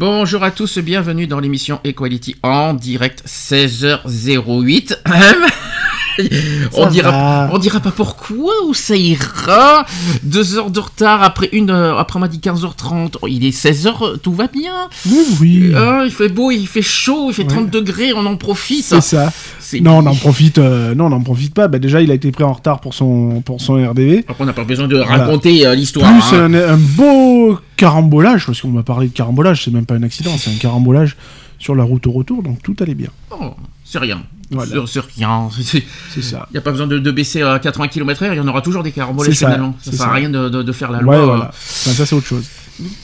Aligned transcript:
Bonjour 0.00 0.44
à 0.44 0.52
tous, 0.52 0.78
bienvenue 0.78 1.26
dans 1.26 1.40
l'émission 1.40 1.80
Equality 1.82 2.36
en 2.44 2.74
direct 2.74 3.24
16h08. 3.26 4.98
on 6.74 6.86
dira, 6.86 7.48
on 7.52 7.58
dira 7.58 7.80
pas 7.80 7.90
pourquoi 7.90 8.52
ou 8.66 8.72
ça 8.74 8.94
ira? 8.94 9.84
Deux 10.22 10.56
heures 10.56 10.70
de 10.70 10.78
retard 10.78 11.24
après 11.24 11.48
une, 11.50 11.70
heure- 11.70 11.98
après 11.98 12.18
on 12.18 12.20
m'a 12.20 12.28
dit 12.28 12.38
15h30. 12.38 13.16
Oh, 13.22 13.26
il 13.26 13.44
est 13.44 13.50
16h, 13.50 14.20
tout 14.20 14.32
va 14.32 14.46
bien. 14.46 14.88
Oui, 15.06 15.24
oui. 15.40 15.72
Ah, 15.74 16.02
il 16.04 16.12
fait 16.12 16.28
beau, 16.28 16.52
il 16.52 16.68
fait 16.68 16.82
chaud, 16.82 17.26
il 17.30 17.34
fait 17.34 17.42
30 17.44 17.68
degrés, 17.68 18.12
on 18.14 18.24
en 18.26 18.36
profite. 18.36 18.84
C'est 18.84 19.00
ça. 19.00 19.32
Non, 19.80 19.98
on 19.98 20.06
en 20.06 20.14
profite. 20.14 20.58
euh, 20.58 20.94
non, 20.94 21.06
on 21.06 21.10
n'en 21.10 21.20
profite 21.22 21.54
pas. 21.54 21.68
Bah, 21.68 21.78
déjà, 21.78 22.00
il 22.02 22.10
a 22.10 22.14
été 22.14 22.32
pris 22.32 22.44
en 22.44 22.52
retard 22.52 22.80
pour 22.80 22.94
son 22.94 23.42
pour 23.44 23.60
son 23.60 23.74
RDV. 23.74 24.24
Après, 24.28 24.42
on 24.42 24.46
n'a 24.46 24.52
pas 24.52 24.64
besoin 24.64 24.88
de 24.88 24.96
Voilà. 24.96 25.24
raconter 25.24 25.66
euh, 25.66 25.74
l'histoire. 25.74 26.10
Plus 26.10 26.36
hein. 26.36 26.52
un, 26.52 26.54
un 26.54 26.76
beau 26.76 27.58
carambolage, 27.76 28.46
parce 28.46 28.60
qu'on 28.60 28.68
m'a 28.68 28.82
parlé 28.82 29.08
de 29.08 29.12
carambolage. 29.12 29.64
C'est 29.64 29.70
même 29.70 29.86
pas 29.86 29.94
un 29.94 30.02
accident, 30.02 30.32
c'est 30.38 30.50
un 30.50 30.54
carambolage 30.58 31.16
sur 31.58 31.74
la 31.74 31.84
route 31.84 32.06
au 32.06 32.12
retour. 32.12 32.42
Donc 32.42 32.62
tout 32.62 32.74
allait 32.80 32.94
bien. 32.94 33.10
Oh, 33.30 33.54
c'est 33.84 33.98
rien. 33.98 34.22
Voilà. 34.52 34.70
C'est- 34.86 35.00
C'est 35.00 35.20
rien. 35.20 35.48
Il 35.58 35.82
C'est 36.12 36.22
ça. 36.22 36.48
n'y 36.52 36.58
a 36.58 36.60
pas 36.60 36.72
besoin 36.72 36.86
de, 36.88 36.98
de 36.98 37.10
baisser 37.12 37.42
à 37.42 37.58
80 37.60 37.86
km/h, 37.88 38.30
il 38.32 38.36
y 38.36 38.40
en 38.40 38.48
aura 38.48 38.62
toujours 38.62 38.82
des 38.82 38.90
carambolage 38.90 39.32
C'est 39.32 39.40
ça, 39.44 39.46
finalement. 39.46 39.76
Ça 39.80 39.92
sert 39.92 40.02
à 40.02 40.08
ça. 40.08 40.12
rien 40.14 40.28
de, 40.30 40.48
de- 40.48 40.62
de 40.64 40.72
faire 40.72 40.90
la 40.90 41.00
loi. 41.00 41.24
voilà. 41.24 41.44
Enfin, 41.50 41.90
ça, 41.92 42.04
c'est 42.06 42.14
autre 42.16 42.26
chose. 42.26 42.48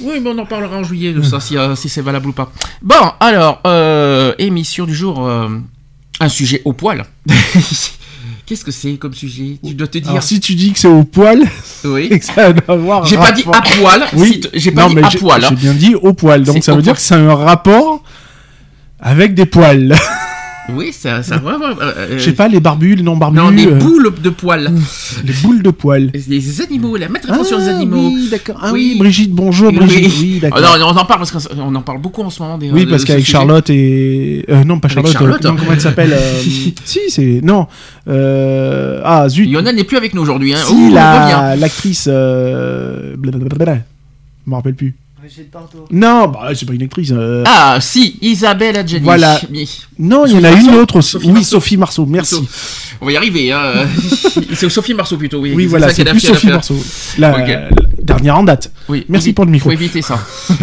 Oui, 0.00 0.20
mais 0.22 0.30
on 0.30 0.38
en 0.38 0.46
parlera 0.46 0.78
en 0.78 0.82
juillet 0.84 1.12
de 1.12 1.20
ça, 1.22 1.38
si, 1.38 1.56
euh, 1.58 1.76
si 1.76 1.88
c'est 1.90 2.00
valable 2.00 2.28
ou 2.28 2.32
pas. 2.32 2.50
Bon, 2.82 2.94
alors, 3.20 3.60
euh, 3.66 4.32
émission 4.38 4.86
du 4.86 4.94
jour, 4.94 5.24
euh, 5.26 5.48
un 6.20 6.28
sujet 6.28 6.62
au 6.64 6.72
poil. 6.72 7.04
Qu'est-ce 8.46 8.64
que 8.64 8.70
c'est 8.70 8.92
comme 8.94 9.12
sujet? 9.12 9.58
Tu 9.64 9.74
dois 9.74 9.88
te 9.88 9.98
dire. 9.98 10.10
Alors, 10.10 10.22
si 10.22 10.38
tu 10.38 10.54
dis 10.54 10.72
que 10.72 10.78
c'est 10.78 10.86
au 10.86 11.02
poil, 11.02 11.42
Oui. 11.84 12.08
et 12.12 12.18
que 12.20 12.24
ça 12.24 12.52
J'ai 13.04 13.16
pas 13.16 13.32
dit 13.32 13.42
rapport- 13.42 13.56
à 13.56 13.62
poil. 13.80 14.06
Oui. 14.14 14.40
si 14.52 14.60
J'ai 14.60 14.70
pas 14.70 14.82
Non, 14.82 14.88
dit 14.90 14.94
mais 14.94 15.04
à 15.04 15.08
j'ai- 15.08 15.18
poil. 15.18 15.44
hein. 15.44 15.48
J'ai 15.50 15.56
bien 15.56 15.74
dit 15.74 15.94
au 15.96 16.12
poil. 16.12 16.44
Donc 16.44 16.62
ça 16.62 16.74
veut 16.74 16.82
dire 16.82 16.94
que 16.94 17.00
c'est 17.00 17.14
un 17.16 17.34
rapport 17.34 18.04
avec 19.00 19.34
des 19.34 19.46
poils. 19.46 19.96
Oui, 20.74 20.92
ça, 20.92 21.22
ça 21.22 21.36
ouais, 21.36 21.52
ouais, 21.52 21.74
euh, 21.80 22.18
Je 22.18 22.24
sais 22.24 22.32
pas, 22.32 22.48
les 22.48 22.58
barbus, 22.60 22.96
les 22.96 23.02
non 23.02 23.16
barbus. 23.16 23.36
Non, 23.38 23.50
les 23.50 23.66
euh, 23.66 23.74
boules 23.78 24.12
de 24.20 24.30
poil. 24.30 24.72
les 25.24 25.32
boules 25.34 25.62
de 25.62 25.70
poils. 25.70 26.10
Les 26.28 26.60
animaux, 26.60 26.96
la 26.96 27.08
mettre 27.08 27.30
attention 27.30 27.58
aux 27.58 27.68
Ah, 27.68 27.76
animaux. 27.76 28.08
Oui, 28.12 28.28
d'accord. 28.30 28.58
Ah 28.60 28.70
Oui. 28.72 28.90
oui, 28.94 28.98
Brigitte, 28.98 29.30
bonjour 29.30 29.72
Brigitte. 29.72 30.12
Oui, 30.20 30.40
Ah 30.42 30.48
d'accord. 30.50 30.78
non, 30.78 30.86
on 30.86 30.96
en 30.98 31.04
parle 31.04 31.20
parce 31.20 31.30
qu'on 31.30 31.74
en 31.74 31.82
parle 31.82 32.00
beaucoup 32.00 32.22
en 32.22 32.30
ce 32.30 32.42
moment. 32.42 32.58
Des, 32.58 32.70
Oui, 32.70 32.84
de 32.84 32.90
parce 32.90 33.02
ce 33.02 33.06
qu'avec. 33.06 33.24
Charlotte 33.24 33.70
et. 33.70 34.44
euh, 34.50 34.64
non, 34.64 34.80
pas 34.80 34.88
Charlotte. 34.88 35.12
Charlotte. 35.12 35.44
euh, 35.44 35.48
non, 35.50 35.56
comment 35.56 35.72
elle 35.72 35.80
s'appelle 35.80 36.12
euh, 36.12 36.42
Si, 36.84 37.00
c'est. 37.08 37.40
Non. 37.44 37.68
Euh, 38.08 39.00
Ah, 39.04 39.28
zut. 39.28 39.48
Lionel 39.48 39.76
n'est 39.76 39.84
plus 39.84 39.96
avec 39.96 40.14
nous 40.14 40.22
aujourd'hui. 40.22 40.52
Hein. 40.52 40.58
Si, 40.66 40.72
revient. 40.74 40.94
la- 40.94 41.56
l'actrice. 41.56 42.08
Euh... 42.10 43.14
blablabla. 43.16 43.74
Je 44.44 44.50
me 44.50 44.54
rappelle 44.56 44.74
plus. 44.74 44.94
Non, 45.90 46.28
bah, 46.28 46.50
c'est 46.54 46.66
pas 46.66 46.72
une 46.74 46.82
actrice. 46.82 47.10
euh, 47.12 47.42
Ah, 47.46 47.78
si, 47.80 48.18
Isabelle 48.20 48.76
Adjani. 48.76 49.04
Voilà. 49.04 49.40
Non, 49.98 50.26
il 50.26 50.32
y 50.32 50.36
en 50.36 50.40
Sophie 50.40 50.46
a 50.46 50.50
une 50.52 50.66
Marceau 50.66 50.80
autre 50.82 50.96
aussi. 50.96 51.10
Sophie 51.12 51.26
oui, 51.28 51.32
Marceau. 51.34 51.50
Sophie 51.50 51.76
Marceau, 51.76 52.06
merci. 52.06 52.48
On 53.00 53.06
va 53.06 53.12
y 53.12 53.16
arriver. 53.16 53.52
Hein. 53.52 53.72
c'est 54.54 54.68
Sophie 54.68 54.94
Marceau 54.94 55.16
plutôt, 55.16 55.38
oui. 55.40 55.52
Oui, 55.54 55.66
voilà, 55.66 55.88
ça 55.88 55.94
c'est 55.94 56.02
qu'elle 56.04 56.08
a 56.08 56.12
plus 56.12 56.20
fait, 56.20 56.28
elle 56.28 56.32
a 56.32 56.34
Sophie 56.34 56.46
fait- 56.48 56.52
Marceau. 56.52 56.76
La, 57.18 57.30
Ok. 57.38 57.48
la 57.48 57.68
dernière 58.02 58.38
en 58.38 58.42
date. 58.42 58.72
Oui, 58.88 59.04
Merci 59.08 59.28
évite- 59.30 59.34
pour 59.34 59.44
le 59.44 59.50
micro. 59.50 59.68
Faut 59.70 59.74
éviter 59.74 60.02
ça. 60.02 60.20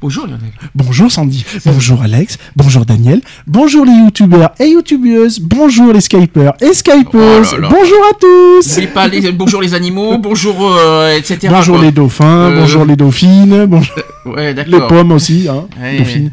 Bonjour 0.00 0.26
Lionel. 0.26 0.40
Bonjour 0.74 1.10
Sandy, 1.10 1.44
bonjour 1.64 2.02
Alex, 2.02 2.38
bonjour 2.56 2.84
Daniel, 2.84 3.20
bonjour 3.46 3.84
les 3.86 3.92
youtubeurs 3.92 4.50
et 4.60 4.68
youtubeuses, 4.68 5.40
bonjour 5.40 5.92
les 5.92 6.00
skypers 6.00 6.52
et 6.60 6.74
skypeuses, 6.74 7.50
Oh 7.52 7.56
là 7.56 7.60
là. 7.60 7.68
bonjour 7.70 7.98
à 8.10 8.14
tous 8.20 8.68
N'oubliez 8.68 8.86
pas 8.88 9.08
les, 9.08 9.32
bonjour 9.32 9.62
les 9.62 9.72
animaux, 9.74 10.18
bonjour, 10.18 10.56
euh, 10.76 11.16
etc. 11.16 11.48
Bonjour 11.50 11.76
quoi. 11.76 11.84
les 11.84 11.92
dauphins, 11.92 12.50
Euh, 12.50 12.60
bonjour 12.60 12.84
les 12.84 12.96
dauphines, 12.96 13.66
bonjour 13.66 13.94
Ouais, 14.26 14.52
les 14.54 14.80
pommes 14.80 15.12
aussi, 15.12 15.48
hein, 15.48 15.64
Ouais. 15.80 15.98
dauphines. 15.98 16.30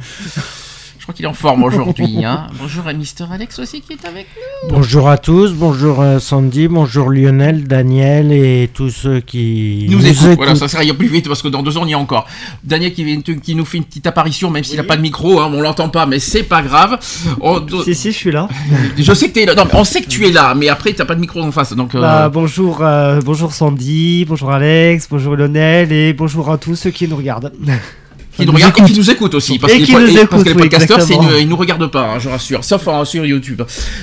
Crois 1.11 1.17
qu'il 1.17 1.25
est 1.25 1.29
en 1.29 1.33
forme 1.33 1.63
aujourd'hui. 1.63 2.23
Hein. 2.23 2.47
Bonjour 2.59 2.87
à 2.87 2.93
Mister 2.93 3.25
Alex 3.31 3.59
aussi 3.59 3.81
qui 3.81 3.93
est 3.93 4.05
avec 4.05 4.27
nous. 4.63 4.75
Bonjour 4.75 5.09
à 5.09 5.17
tous, 5.17 5.53
bonjour 5.53 5.99
euh, 5.99 6.19
Sandy, 6.19 6.67
bonjour 6.67 7.09
Lionel, 7.09 7.67
Daniel 7.67 8.31
et 8.31 8.69
tous 8.73 8.89
ceux 8.89 9.19
qui 9.19 9.87
nous, 9.89 10.05
écoute. 10.05 10.35
Voilà, 10.37 10.55
ça 10.55 10.67
sera 10.67 10.83
plus 10.93 11.07
vite 11.07 11.27
parce 11.27 11.41
que 11.41 11.47
dans 11.49 11.63
deux 11.63 11.77
ans 11.77 11.81
on 11.83 11.87
y 11.87 11.91
est 11.91 11.95
encore. 11.95 12.27
Daniel 12.63 12.93
qui, 12.93 13.55
nous 13.55 13.65
fait 13.65 13.77
une 13.77 13.83
petite 13.83 14.07
apparition, 14.07 14.49
même 14.49 14.63
s'il 14.63 14.77
n'a 14.77 14.83
pas 14.83 14.95
de 14.95 15.01
micro, 15.01 15.39
hein, 15.39 15.51
on 15.53 15.61
l'entend 15.61 15.89
pas, 15.89 16.05
mais 16.05 16.19
c'est 16.19 16.43
pas 16.43 16.61
grave. 16.61 16.97
On- 17.41 17.61
Si, 17.83 17.95
si, 17.95 18.11
je 18.11 18.17
suis 18.17 18.31
là. 18.31 18.47
je 18.97 19.13
sais 19.13 19.27
que 19.27 19.33
t'es 19.33 19.45
là. 19.45 19.55
Non, 19.55 19.63
mais 19.65 19.77
on 19.79 19.83
sait 19.83 20.01
que 20.01 20.07
tu 20.07 20.25
es 20.27 20.31
là, 20.31 20.55
mais 20.55 20.69
après 20.69 20.93
t'as 20.93 21.05
pas 21.05 21.15
de 21.15 21.19
micro 21.21 21.41
en 21.41 21.51
face, 21.51 21.73
donc. 21.73 21.95
euh, 21.95 22.01
Bah, 22.01 22.29
bonjour, 22.29 22.79
euh, 22.81 23.19
bonjour 23.23 23.51
Sandy, 23.53 24.25
bonjour 24.27 24.51
Alex, 24.51 25.07
bonjour 25.09 25.35
Lionel 25.35 25.91
et 25.91 26.13
bonjour 26.13 26.49
à 26.51 26.57
tous 26.57 26.75
ceux 26.75 26.91
qui 26.91 27.07
nous 27.07 27.17
regardent. 27.17 27.51
qui 28.41 28.45
nous 28.47 28.51
regarde 28.53 28.73
et 28.79 28.83
qui 28.91 28.97
nous 28.97 29.09
écoute 29.11 29.33
aussi. 29.35 29.57
Parce 29.59 29.73
Et 29.73 29.79
que 29.79 29.85
qui 29.85 29.91
les, 29.93 29.97
nous 29.99 30.05
parce 30.05 30.23
écoute, 30.23 30.43
que 30.43 30.49
les 30.49 30.55
podcasteurs, 30.55 30.99
une- 31.11 31.39
ils 31.39 31.47
nous 31.47 31.55
regardent 31.57 31.87
pas, 31.91 32.03
hein, 32.13 32.19
je 32.19 32.29
rassure. 32.29 32.63
Sauf 32.63 32.87
hein, 32.87 33.05
sur 33.05 33.25
YouTube, 33.25 33.61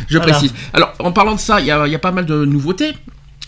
je 0.09 0.17
Voilà. 0.19 0.33
précise. 0.33 0.53
Alors, 0.73 0.93
en 0.99 1.13
parlant 1.13 1.35
de 1.35 1.41
ça, 1.41 1.61
il 1.61 1.67
y 1.67 1.71
a, 1.71 1.87
il 1.87 1.93
y 1.93 1.97
a 1.97 1.99
pas 1.99 2.13
mal 2.13 2.27
de 2.27 2.45
nouveautés. 2.45 2.93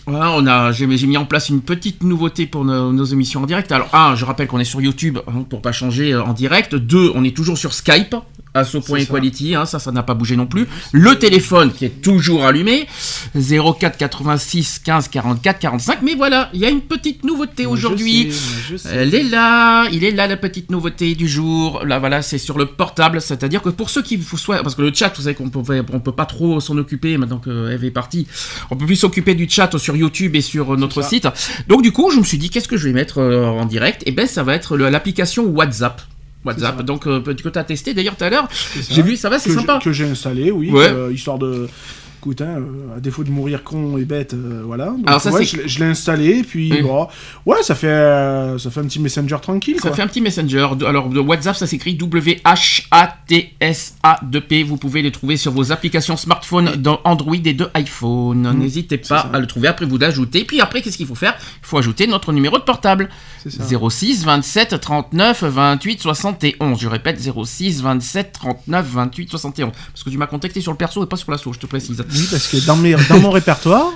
Voilà, 0.07 0.31
on 0.31 0.47
a, 0.47 0.71
j'ai, 0.71 0.87
j'ai 0.97 1.05
mis 1.07 1.15
en 1.17 1.25
place 1.25 1.49
une 1.49 1.61
petite 1.61 2.01
nouveauté 2.03 2.47
pour 2.47 2.65
nos, 2.65 2.91
nos 2.91 3.03
émissions 3.05 3.43
en 3.43 3.45
direct. 3.45 3.71
Alors, 3.71 3.87
un, 3.93 4.15
je 4.15 4.25
rappelle 4.25 4.47
qu'on 4.47 4.59
est 4.59 4.63
sur 4.63 4.81
YouTube 4.81 5.19
hein, 5.27 5.45
pour 5.47 5.61
pas 5.61 5.71
changer 5.71 6.13
euh, 6.13 6.23
en 6.23 6.33
direct. 6.33 6.73
Deux, 6.75 7.11
on 7.13 7.23
est 7.23 7.35
toujours 7.35 7.57
sur 7.57 7.71
Skype, 7.73 8.15
asso.equality, 8.53 9.55
hein, 9.55 9.65
ça, 9.65 9.79
ça 9.79 9.91
n'a 9.91 10.03
pas 10.03 10.13
bougé 10.13 10.35
non 10.35 10.45
plus. 10.45 10.67
Le 10.91 11.17
téléphone 11.17 11.71
qui 11.71 11.85
est 11.85 12.01
toujours 12.01 12.45
allumé, 12.45 12.87
04 13.35 13.97
86 13.97 14.79
15 14.79 15.07
44 15.07 15.59
45. 15.59 15.99
Mais 16.01 16.15
voilà, 16.15 16.49
il 16.53 16.59
y 16.59 16.65
a 16.65 16.69
une 16.69 16.81
petite 16.81 17.23
nouveauté 17.23 17.65
aujourd'hui. 17.65 18.33
Elle 18.89 19.15
est 19.15 19.23
là, 19.23 19.87
il 19.91 20.03
est 20.03 20.11
là 20.11 20.27
la 20.27 20.37
petite 20.37 20.69
nouveauté 20.69 21.15
du 21.15 21.27
jour. 21.27 21.85
Là 21.85 21.99
voilà, 21.99 22.21
c'est 22.21 22.37
sur 22.37 22.57
le 22.57 22.65
portable, 22.65 23.21
c'est-à-dire 23.21 23.61
que 23.61 23.69
pour 23.69 23.89
ceux 23.89 24.01
qui 24.01 24.17
vous 24.17 24.37
souhaitent, 24.37 24.63
parce 24.63 24.75
que 24.75 24.81
le 24.81 24.93
chat, 24.93 25.13
vous 25.15 25.23
savez 25.23 25.35
qu'on 25.35 25.49
peut, 25.49 25.83
on 25.93 25.99
peut 25.99 26.11
pas 26.11 26.25
trop 26.25 26.59
s'en 26.59 26.77
occuper 26.77 27.17
maintenant 27.17 27.39
que 27.39 27.71
Eve 27.71 27.85
est 27.85 27.91
partie. 27.91 28.27
On 28.69 28.75
peut 28.75 28.85
plus 28.85 28.95
s'occuper 28.95 29.35
du 29.35 29.49
chat 29.49 29.77
sur 29.77 29.95
YouTube 29.95 30.35
et 30.35 30.41
sur 30.41 30.77
notre 30.77 31.03
site. 31.03 31.27
Donc 31.67 31.81
du 31.81 31.91
coup, 31.91 32.11
je 32.11 32.19
me 32.19 32.23
suis 32.23 32.37
dit 32.37 32.49
qu'est-ce 32.49 32.67
que 32.67 32.77
je 32.77 32.87
vais 32.87 32.93
mettre 32.93 33.19
euh, 33.19 33.45
en 33.45 33.65
direct? 33.65 34.03
Et 34.05 34.11
ben 34.11 34.27
ça 34.27 34.43
va 34.43 34.55
être 34.55 34.77
l'application 34.77 35.45
WhatsApp. 35.45 36.01
WhatsApp. 36.45 36.81
Donc 36.83 37.07
euh, 37.07 37.21
que 37.21 37.49
tu 37.49 37.59
as 37.59 37.63
testé 37.63 37.93
d'ailleurs 37.93 38.15
tout 38.15 38.23
à 38.23 38.29
l'heure. 38.29 38.47
J'ai 38.89 39.01
vu, 39.01 39.15
ça 39.15 39.29
va, 39.29 39.39
c'est 39.39 39.51
sympa. 39.51 39.79
Que 39.83 39.91
j'ai 39.91 40.05
installé, 40.05 40.51
oui, 40.51 40.71
Ouais. 40.71 40.87
euh, 40.87 41.11
histoire 41.13 41.37
de... 41.37 41.67
Écoute, 42.21 42.41
hein, 42.41 42.57
euh, 42.59 42.97
à 42.97 42.99
défaut 42.99 43.23
de 43.23 43.31
mourir 43.31 43.63
con 43.63 43.97
et 43.97 44.05
bête, 44.05 44.35
euh, 44.35 44.61
voilà. 44.63 44.85
Donc, 44.91 45.07
Alors 45.07 45.19
ça, 45.19 45.31
ouais, 45.31 45.43
je, 45.43 45.57
l'ai- 45.57 45.67
je 45.67 45.79
l'ai 45.79 45.87
installé, 45.87 46.43
puis 46.43 46.71
bon, 46.83 47.07
ouais, 47.47 47.63
ça 47.63 47.73
fait, 47.73 47.87
euh, 47.87 48.59
ça 48.59 48.69
fait 48.69 48.79
un 48.79 48.83
petit 48.83 48.99
messenger 48.99 49.37
tranquille, 49.41 49.77
Ça 49.77 49.87
quoi. 49.87 49.93
fait 49.95 50.03
un 50.03 50.07
petit 50.07 50.21
messenger. 50.21 50.67
Alors, 50.85 51.09
de 51.09 51.19
WhatsApp, 51.19 51.55
ça 51.55 51.65
s'écrit 51.65 51.95
W-H-A-T-S-A-2-P. 53.31 54.63
Vous 54.63 54.77
pouvez 54.77 55.01
les 55.01 55.11
trouver 55.11 55.37
sur 55.37 55.51
vos 55.51 55.71
applications 55.71 56.15
smartphone 56.17 56.75
dans 56.75 56.99
Android 57.05 57.33
et 57.43 57.53
de 57.53 57.67
iPhone. 57.73 58.55
N'hésitez 58.57 58.97
pas 58.97 59.29
à 59.33 59.39
le 59.39 59.47
trouver. 59.47 59.67
Après, 59.67 59.85
vous 59.85 59.97
l'ajoutez. 59.97 60.43
Puis 60.43 60.61
après, 60.61 60.81
qu'est-ce 60.81 60.97
qu'il 60.97 61.07
faut 61.07 61.15
faire? 61.15 61.35
Il 61.63 61.65
faut 61.67 61.77
ajouter 61.77 62.07
notre 62.07 62.31
numéro 62.33 62.57
de 62.57 62.63
portable. 62.63 63.09
C'est 63.43 63.49
ça. 63.51 63.63
06 63.89 64.25
27 64.25 64.79
39 64.79 65.43
28 65.43 66.01
71. 66.01 66.79
Je 66.79 66.87
répète, 66.87 67.19
06 67.19 67.81
27 67.81 68.31
39 68.33 68.85
28 68.87 69.29
71. 69.29 69.71
Parce 69.91 70.03
que 70.03 70.09
tu 70.09 70.17
m'as 70.17 70.27
contacté 70.27 70.61
sur 70.61 70.71
le 70.71 70.77
perso 70.77 71.03
et 71.03 71.07
pas 71.07 71.17
sur 71.17 71.31
l'assaut, 71.31 71.53
je 71.53 71.59
te 71.59 71.65
précise. 71.65 72.03
Oui, 72.13 72.27
parce 72.29 72.47
que 72.47 72.65
dans, 72.65 72.75
mes, 72.75 72.95
dans 73.09 73.19
mon 73.19 73.31
répertoire, 73.31 73.91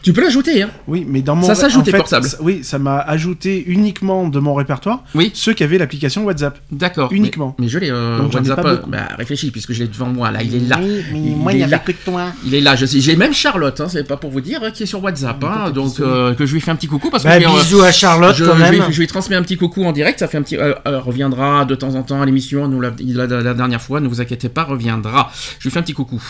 Tu 0.00 0.12
peux 0.12 0.22
l'ajouter, 0.22 0.62
hein 0.62 0.70
oui, 0.86 1.04
mais 1.06 1.22
dans 1.22 1.34
mon 1.34 1.42
Ça 1.46 1.56
s'ajoute, 1.56 1.82
en 1.82 1.90
fait, 1.90 1.96
portables. 1.98 2.24
ça- 2.26 2.38
oui, 2.40 2.60
ça 2.62 2.78
m'a 2.78 2.98
ajouté 2.98 3.64
uniquement 3.66 4.28
de 4.28 4.38
mon 4.38 4.54
répertoire 4.54 5.02
Oui. 5.16 5.32
ceux 5.34 5.52
qui 5.54 5.64
avaient 5.64 5.76
l'application 5.76 6.24
WhatsApp. 6.24 6.56
D'accord. 6.70 7.12
Uniquement. 7.12 7.56
Mais, 7.58 7.64
mais 7.64 7.68
je 7.68 7.78
l'ai, 7.80 7.90
euh, 7.90 8.16
Donc, 8.16 8.32
ai 8.32 8.36
WhatsApp. 8.36 8.62
pas 8.62 8.68
euh, 8.74 8.78
bah, 8.86 9.08
réfléchis, 9.18 9.50
puisque 9.50 9.72
je 9.72 9.80
l'ai 9.80 9.88
devant 9.88 10.06
moi, 10.06 10.30
là. 10.30 10.40
Il 10.42 10.54
est 10.54 10.60
là. 10.68 10.78
Oui, 10.80 11.02
mais 11.12 11.18
Il 11.18 11.36
moi, 11.36 11.52
il 11.52 11.56
n'y 11.56 11.62
avait 11.64 11.72
là. 11.72 11.78
que 11.80 11.90
toi. 11.92 12.26
Il 12.46 12.54
est 12.54 12.60
là, 12.60 12.76
je 12.76 12.86
sais. 12.86 13.00
J'ai 13.00 13.16
même 13.16 13.34
Charlotte, 13.34 13.78
hein, 13.80 13.88
c'est 13.90 14.04
pas 14.06 14.16
pour 14.16 14.30
vous 14.30 14.40
dire, 14.40 14.60
hein, 14.62 14.70
qui 14.70 14.84
est 14.84 14.86
sur 14.86 15.02
WhatsApp, 15.02 15.42
hein, 15.44 15.70
donc 15.72 15.98
euh, 15.98 16.32
que 16.32 16.46
je 16.46 16.54
lui 16.54 16.60
fais 16.60 16.70
un 16.70 16.76
petit 16.76 16.86
coucou 16.86 17.10
parce 17.10 17.24
que 17.24 17.28
Bah, 17.28 17.34
je, 17.40 17.44
lui, 17.46 17.52
euh, 17.52 17.58
bisous 17.60 17.82
à 17.82 17.90
Charlotte 17.92 18.36
je, 18.36 18.44
quand 18.44 18.56
je 18.56 18.70
lui, 18.70 18.78
même. 18.80 18.92
je 18.92 18.98
lui 19.00 19.06
transmets 19.08 19.36
un 19.36 19.42
petit 19.42 19.56
coucou 19.56 19.84
en 19.84 19.92
direct. 19.92 20.20
Ça 20.20 20.28
fait 20.28 20.38
un 20.38 20.42
petit, 20.42 20.56
euh, 20.56 20.74
euh, 20.86 21.00
reviendra 21.00 21.64
de 21.64 21.74
temps 21.74 21.96
en 21.96 22.02
temps 22.04 22.22
à 22.22 22.24
l'émission. 22.24 22.68
Nous 22.68 22.80
l'a 22.80 22.92
la, 23.00 23.26
la- 23.26 23.52
dernière 23.54 23.82
fois, 23.82 23.98
ne 24.00 24.06
vous 24.08 24.20
inquiétez 24.22 24.48
pas, 24.48 24.62
reviendra. 24.62 25.30
Je 25.58 25.64
lui 25.64 25.70
fais 25.72 25.80
un 25.80 25.82
petit 25.82 25.92
coucou 25.92 26.22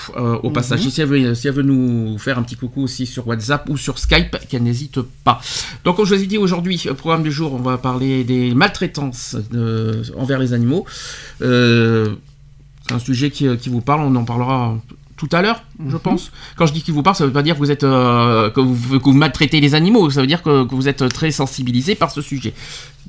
au 0.42 0.50
passage. 0.50 0.84
Et 0.86 0.90
si 0.90 1.00
elle 1.02 1.08
veut, 1.08 1.27
si 1.34 1.48
elle 1.48 1.54
veut 1.54 1.62
nous 1.62 2.18
faire 2.18 2.38
un 2.38 2.42
petit 2.42 2.56
coucou 2.56 2.82
aussi 2.82 3.06
sur 3.06 3.26
WhatsApp, 3.26 3.68
ou 3.68 3.76
sur 3.76 3.98
Skype, 3.98 4.36
qu'elle 4.48 4.62
n'hésite 4.62 5.00
pas. 5.24 5.40
Donc, 5.84 5.96
comme 5.96 6.06
je 6.06 6.14
vous 6.14 6.22
ai 6.22 6.26
dit 6.26 6.38
aujourd'hui, 6.38 6.86
au 6.90 6.94
programme 6.94 7.22
du 7.22 7.32
jour, 7.32 7.52
on 7.54 7.58
va 7.58 7.78
parler 7.78 8.24
des 8.24 8.54
maltraitances 8.54 9.36
euh, 9.54 10.02
envers 10.16 10.38
les 10.38 10.52
animaux. 10.52 10.86
Euh, 11.42 12.14
c'est 12.86 12.94
un 12.94 12.98
sujet 12.98 13.30
qui, 13.30 13.46
qui 13.58 13.68
vous 13.68 13.80
parle, 13.80 14.00
on 14.00 14.14
en 14.14 14.24
parlera 14.24 14.76
tout 15.16 15.28
à 15.32 15.42
l'heure, 15.42 15.64
je 15.84 15.96
pense. 15.96 16.30
Quand 16.56 16.66
je 16.66 16.72
dis 16.72 16.80
qu'il 16.80 16.94
vous 16.94 17.02
parle, 17.02 17.16
ça 17.16 17.26
veut 17.26 17.32
pas 17.32 17.42
dire 17.42 17.54
que 17.54 17.58
vous 17.58 17.72
êtes 17.72 17.82
euh, 17.82 18.50
que, 18.50 18.60
vous, 18.60 19.00
que 19.00 19.04
vous 19.04 19.12
maltraitez 19.12 19.60
les 19.60 19.74
animaux, 19.74 20.08
ça 20.10 20.20
veut 20.20 20.28
dire 20.28 20.44
que, 20.44 20.64
que 20.64 20.74
vous 20.76 20.86
êtes 20.86 21.08
très 21.08 21.32
sensibilisé 21.32 21.96
par 21.96 22.12
ce 22.12 22.22
sujet, 22.22 22.54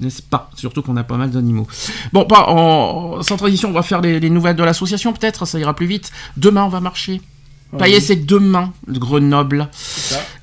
n'est-ce 0.01 0.24
pas? 0.24 0.50
Surtout 0.56 0.81
qu'on 0.81 0.98
a 0.98 1.04
pas 1.04 1.18
mal 1.18 1.30
d'animaux. 1.30 1.68
Bon, 2.12 2.25
pas 2.25 2.50
en, 2.50 3.22
sans 3.22 3.38
transition, 3.38 3.69
on 3.69 3.74
va 3.74 3.83
faire 3.83 4.01
les, 4.01 4.19
les 4.19 4.31
nouvelles 4.31 4.56
de 4.56 4.63
l'association 4.63 5.13
peut-être, 5.13 5.45
ça 5.45 5.60
ira 5.60 5.75
plus 5.75 5.86
vite. 5.86 6.12
Demain, 6.36 6.63
on 6.63 6.69
va 6.69 6.80
marcher. 6.80 7.22
Payet, 7.77 8.00
c'est 8.00 8.16
demain, 8.16 8.74
Grenoble. 8.88 9.69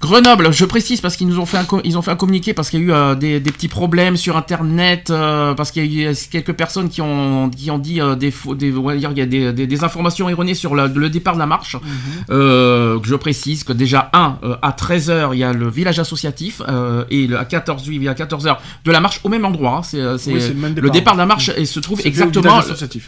Grenoble, 0.00 0.52
je 0.52 0.64
précise 0.64 1.00
parce 1.00 1.17
qu'ils 1.17 1.26
nous 1.26 1.40
ont 1.40 1.46
fait 1.46 1.56
un, 1.56 1.67
ils 1.82 1.99
ont 1.99 2.02
fait 2.02 2.12
un 2.12 2.17
communiqué 2.17 2.55
parce 2.55 2.70
qu'il 2.70 2.81
y 2.81 2.82
a 2.84 2.87
eu 2.87 2.93
euh, 2.93 3.14
des, 3.17 3.40
des 3.40 3.50
petits 3.50 3.67
problèmes 3.67 4.17
sur 4.17 4.37
Internet, 4.37 5.11
euh, 5.11 5.52
parce 5.55 5.73
qu'il 5.73 5.93
y 5.93 6.06
a 6.06 6.12
eu 6.12 6.14
quelques 6.31 6.52
personnes 6.52 6.88
qui 6.88 7.00
ont, 7.00 7.50
qui 7.50 7.70
ont 7.70 7.78
dit 7.78 8.00
euh, 8.00 8.14
des, 8.14 8.32
des, 8.56 8.73
on 8.75 8.82
va 8.82 8.94
dire, 8.94 9.11
il 9.11 9.19
y 9.19 9.23
a 9.23 9.26
des, 9.26 9.52
des- 9.52 9.67
des 9.67 9.84
informations 9.84 10.28
erronées 10.28 10.55
sur 10.55 10.76
la- 10.76 10.87
le 10.87 11.11
départ 11.11 11.34
de 11.34 11.40
la 11.40 11.46
marche. 11.46 11.76
Que 12.28 13.00
je 13.02 13.14
précise 13.17 13.64
que 13.64 13.72
déjà, 13.72 14.11
un, 14.12 14.38
euh, 14.44 14.56
à 14.62 14.70
13h, 14.70 15.31
il 15.32 15.38
y 15.38 15.44
a 15.44 15.52
le 15.52 15.69
village 15.69 15.99
associatif, 15.99 16.62
et 17.11 17.26
le- 17.26 17.38
à 17.38 17.44
14 17.44 17.88
oui, 17.88 17.96
il 17.96 18.02
y 18.05 18.08
a 18.08 18.14
14h 18.14 18.58
de 18.84 18.93
la 18.93 19.00
marche 19.00 19.20
au 19.25 19.29
même 19.29 19.44
endroit. 19.44 19.79
hein. 19.79 19.82
c'est 19.82 19.99
Oui, 20.32 20.40
le 20.82 20.90
départ. 20.90 21.14
de 21.14 21.19
la 21.19 21.26
marche 21.26 21.50
et 21.56 21.64
se 21.67 21.81
trouve 21.81 22.00
exactement 22.06 22.61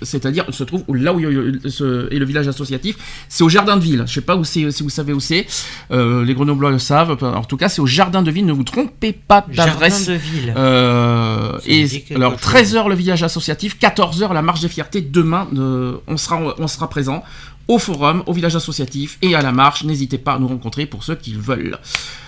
c'est-à-dire 0.03 0.44
se 0.50 0.64
trouve 0.64 0.82
là 0.94 1.12
où 1.12 1.21
il 1.21 1.25
y 1.25 1.26
a 1.26 1.31
est 1.31 2.19
le 2.19 2.25
village 2.25 2.49
associatif, 2.49 2.97
c'est 3.29 3.44
au 3.44 3.49
jardin 3.49 3.76
de 3.76 3.82
ville. 3.82 4.05
Je 4.08 4.14
sais 4.14 4.20
pas 4.20 4.34
où 4.37 4.43
c'est, 4.44 4.70
si 4.72 4.82
vous 4.82 4.90
savez 4.90 5.12
où 5.12 5.20
c'est. 5.20 5.46
Euh, 5.93 6.25
les 6.25 6.34
Grenoblois 6.34 6.70
le 6.70 6.78
savent. 6.78 7.16
En 7.22 7.44
tout 7.44 7.56
cas, 7.56 7.69
c'est 7.69 7.81
au 7.81 7.87
jardin 7.87 8.22
de 8.22 8.31
ville. 8.31 8.46
Ne 8.46 8.52
vous 8.52 8.64
trompez 8.64 9.12
pas 9.12 9.44
Jardin 9.50 9.72
d'adresse. 9.72 10.06
de 10.06 10.14
ville. 10.14 10.55
Euh, 10.56 11.58
et 11.66 11.87
alors 12.14 12.32
chose. 12.40 12.52
13h 12.55 12.88
le 12.88 12.94
village 12.96 13.22
associatif, 13.22 13.78
14h 13.78 14.32
la 14.32 14.43
marche 14.43 14.60
des 14.60 14.69
fiertés. 14.69 15.00
Demain, 15.00 15.46
euh, 15.56 15.99
on 16.08 16.16
sera 16.16 16.40
on 16.58 16.66
sera 16.66 16.88
présent 16.90 17.22
au 17.69 17.78
forum, 17.78 18.22
au 18.26 18.32
village 18.32 18.56
associatif 18.56 19.19
et 19.22 19.34
à 19.34 19.43
la 19.43 19.52
marche. 19.52 19.84
N'hésitez 19.84 20.19
pas 20.19 20.32
à 20.34 20.38
nous 20.38 20.49
rencontrer 20.49 20.87
pour 20.87 21.04
ceux 21.04 21.14
qui 21.14 21.32
le 21.32 21.40
veulent. 21.40 21.78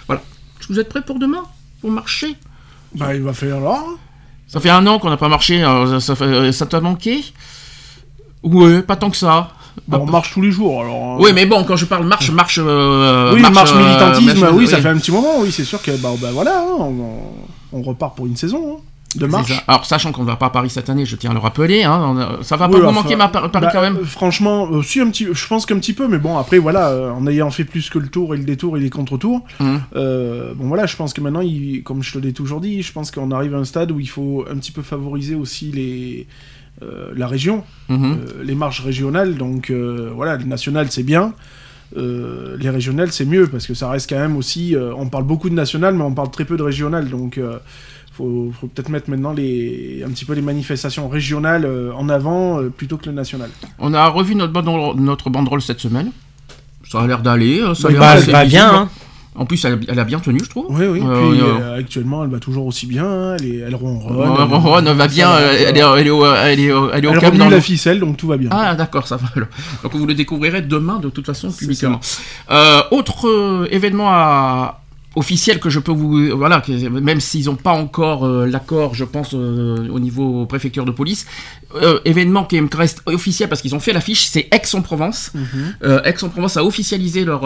Voilà. 0.07 0.23
Est-ce 0.61 0.69
que 0.69 0.73
Vous 0.75 0.79
êtes 0.79 0.89
prêts 0.89 1.03
pour 1.03 1.19
demain? 1.19 1.43
Pour 1.81 1.91
marcher? 1.91 2.37
Bah, 2.95 3.15
il 3.15 3.23
va 3.23 3.33
falloir. 3.33 3.83
Ça 4.47 4.61
fait 4.61 4.69
un 4.71 4.87
an 4.87 4.99
qu'on 4.99 5.09
n'a 5.11 5.17
pas 5.17 5.29
marché. 5.29 5.63
alors 5.63 6.01
ça, 6.03 6.15
ça 6.53 6.67
t'a 6.67 6.81
manqué? 6.81 7.25
Ouais, 8.43 8.83
pas 8.83 8.97
tant 8.97 9.11
que 9.11 9.17
ça. 9.17 9.53
Bah, 9.89 9.99
on 10.01 10.07
marche 10.07 10.33
tous 10.33 10.41
les 10.41 10.51
jours, 10.51 10.81
alors. 10.83 10.95
hein. 10.97 11.17
Oui, 11.21 11.31
mais 11.35 11.47
bon, 11.47 11.65
quand 11.65 11.77
je 11.77 11.85
parle 11.85 12.07
marche, 12.07 12.31
marche. 12.31 12.59
euh, 12.63 13.33
oui, 13.35 13.43
marche, 13.53 13.73
euh, 13.75 13.79
militantisme, 13.79 14.49
oui, 14.55 14.67
ça 14.67 14.81
fait 14.81 14.89
un 14.89 14.97
petit 14.99 15.11
moment, 15.13 15.41
oui, 15.41 15.51
c'est 15.53 15.65
sûr 15.65 15.81
que, 15.83 15.91
bah, 15.93 16.11
bah, 16.21 16.29
voilà, 16.33 16.61
hein, 16.61 16.77
on, 16.79 17.19
on 17.73 17.83
repart 17.83 18.17
pour 18.17 18.27
une 18.27 18.37
saison 18.37 18.77
hein, 18.79 18.81
de 19.17 19.21
C'est 19.21 19.27
marche. 19.27 19.49
ça. 19.53 19.63
Alors, 19.67 19.85
sachant 19.87 20.13
qu'on 20.13 20.23
ne 20.23 20.27
va 20.29 20.37
pas 20.37 20.47
à 20.47 20.51
Paris 20.51 20.71
cette 20.71 20.89
année, 20.91 21.05
je 21.05 21.17
tiens 21.17 21.31
à 21.31 21.35
le 21.35 21.41
rappeler, 21.41 21.83
hein, 21.83 22.01
on 22.05 22.19
a- 22.19 22.39
ça 22.43 22.57
va 22.57 22.67
Oui, 22.67 22.73
pas 22.75 22.79
vous 22.79 22.85
enfin, 22.87 23.03
manquer 23.03 23.17
ma 23.17 23.29
Par- 23.29 23.51
Paris 23.51 23.67
bah, 23.67 23.71
quand 23.73 23.81
même 23.83 23.97
euh, 23.97 24.05
Franchement, 24.05 24.69
euh, 24.73 24.83
si, 24.83 25.01
un 25.01 25.09
petit, 25.11 25.27
je 25.33 25.47
pense 25.49 25.67
qu'un 25.67 25.79
petit 25.79 25.93
peu, 25.93 26.07
mais 26.09 26.19
bon, 26.19 26.39
après, 26.39 26.59
voilà, 26.59 26.89
euh, 26.91 27.11
en 27.11 27.27
ayant 27.27 27.51
fait 27.51 27.65
plus 27.65 27.91
que 27.91 27.99
le 27.99 28.09
tour 28.09 28.35
et 28.35 28.39
le 28.39 28.45
détour 28.45 28.77
et 28.77 28.81
les 28.81 28.91
contre-tours, 28.91 29.41
Mhm. 29.59 29.81
euh, 29.97 30.53
bon, 30.55 30.69
voilà, 30.69 30.87
je 30.87 30.95
pense 30.97 31.13
que 31.13 31.21
maintenant, 31.21 31.41
il, 31.41 31.83
comme 31.83 32.03
je 32.03 32.13
te 32.13 32.19
l'ai 32.19 32.33
toujours 32.33 32.61
dit, 32.61 32.83
je 32.83 32.93
pense 32.93 33.11
qu'on 33.11 33.31
arrive 33.33 33.55
à 33.55 33.59
un 33.59 33.65
stade 33.65 33.91
où 33.91 33.99
il 34.01 34.09
faut 34.09 34.45
un 34.51 34.57
petit 34.57 34.73
peu 34.73 34.83
favoriser 34.83 35.35
aussi 35.35 35.73
les. 35.73 36.27
Euh, 36.83 37.11
la 37.17 37.27
région, 37.27 37.65
Mhm. 37.89 38.05
euh, 38.13 38.43
les 38.45 38.55
marches 38.55 38.81
régionales, 38.83 39.35
donc 39.37 39.71
euh, 39.71 40.11
voilà, 40.15 40.37
le 40.37 40.45
national 40.45 40.87
c'est 40.91 41.03
bien, 41.03 41.33
euh, 41.97 42.57
les 42.59 42.71
régionales 42.71 43.11
c'est 43.13 43.25
mieux, 43.25 43.47
parce 43.47 43.67
que 43.67 43.75
ça 43.75 43.91
reste 43.91 44.09
quand 44.09 44.19
même 44.19 44.37
aussi, 44.37 44.75
euh, 44.77 44.93
on 44.97 45.07
parle 45.09 45.25
beaucoup 45.25 45.51
de 45.51 45.55
national, 45.55 45.95
mais 45.95 46.05
on 46.05 46.15
parle 46.15 46.31
très 46.31 46.45
peu 46.45 46.57
de 46.57 46.63
régional, 46.63 47.09
donc 47.09 47.37
euh, 47.39 47.59
faut, 48.13 48.53
faut 48.61 48.67
peut-être 48.69 48.89
mettre 48.91 49.11
maintenant 49.11 49.33
les, 49.33 50.03
un 50.07 50.11
petit 50.11 50.25
peu 50.25 50.35
les 50.35 50.43
manifestations 50.43 51.09
régionales 51.09 51.65
euh, 51.65 51.93
en 51.95 52.09
avant 52.09 52.61
euh, 52.61 52.69
plutôt 52.69 52.97
que 52.97 53.07
le 53.07 53.13
national. 53.13 53.51
On 53.79 53.93
a 53.95 54.07
revu 54.09 54.35
notre 54.35 54.53
banderole, 54.53 54.97
notre 55.01 55.31
banderole 55.31 55.63
cette 55.63 55.81
semaine. 55.81 56.11
Ça 56.89 57.01
a 57.03 57.07
l'air 57.07 57.23
d'aller. 57.23 57.61
euh, 57.61 57.75
Ça 57.75 57.89
a 57.89 57.93
bah, 57.93 58.17
visible. 58.17 58.47
bien, 58.49 58.75
hein. 58.75 58.89
En 59.37 59.47
plus, 59.47 59.65
elle, 59.65 59.79
elle 59.87 59.99
a 59.99 60.05
bien 60.05 60.19
tenu, 60.19 60.41
je 60.43 60.51
trouve. 60.51 60.67
Oui, 60.71 60.87
oui, 60.87 61.01
Euh, 61.05 61.31
puis 61.31 61.41
euh, 61.41 61.45
euh, 61.61 61.79
actuellement 61.79 62.25
elle 62.25 62.31
va 62.31 62.41
toujours 62.41 62.67
aussi 62.67 62.87
bien, 62.87 63.37
elle, 63.39 63.47
est, 63.47 63.59
elle 63.59 63.75
ronronne. 63.77 64.17
Ouais, 64.17 64.27
Ron 64.27 64.83
va 64.83 65.07
bien, 65.09 65.27
Ça 65.29 65.41
va, 65.41 65.41
ça 65.41 65.53
elle 65.53 65.77
est, 65.77 65.81
elle 65.81 66.07
est 66.07 66.11
au, 66.11 66.27
elle 66.27 66.61
est 66.61 66.73
au, 66.73 66.91
elle 66.91 67.05
est 67.05 67.09
au 67.09 67.13
Elle 67.13 67.39
dans 67.39 67.49
la 67.49 67.57
le- 67.57 67.61
ficelle, 67.61 68.01
donc 68.01 68.17
tout 68.17 68.27
va 68.27 68.37
bien. 68.37 68.49
Ah 68.53 68.75
d'accord, 68.75 69.07
ça 69.07 69.17
va. 69.17 69.29
alors. 69.37 69.49
Donc 69.85 69.95
vous 69.95 70.05
le 70.07 70.15
découvrirez 70.15 70.63
demain 70.63 70.99
de 70.99 71.09
toute 71.11 71.27
façon 71.27 71.51
publiquement. 71.53 72.01
Euh, 72.51 72.81
autre 72.91 73.69
événement 73.71 74.09
à- 74.11 74.81
officiel 75.17 75.59
que 75.59 75.71
je 75.71 75.81
peux 75.81 75.91
vous 75.93 76.37
voilà 76.37 76.63
même 76.91 77.21
s'ils 77.21 77.47
n'ont 77.47 77.57
pas 77.57 77.73
encore 77.73 78.25
euh, 78.25 78.47
l'accord 78.47 78.95
je 78.95 79.05
pense 79.05 79.35
euh, 79.35 79.89
au 79.91 79.99
niveau 79.99 80.47
préfecture 80.47 80.85
de 80.85 80.93
police 80.93 81.27
euh, 81.75 81.99
événement 82.05 82.45
qui 82.45 82.61
me 82.61 82.69
reste 82.73 83.03
officiel 83.07 83.49
parce 83.49 83.61
qu'ils 83.61 83.75
ont 83.75 83.81
fait 83.81 83.93
l'affiche 83.93 84.27
c'est 84.27 84.49
Aix-en-Provence 84.53 85.33
Mhm. 85.35 85.75
Aix-en-Provence 86.05 86.57
a 86.57 86.65
officialisé 86.65 87.25
leur, 87.25 87.43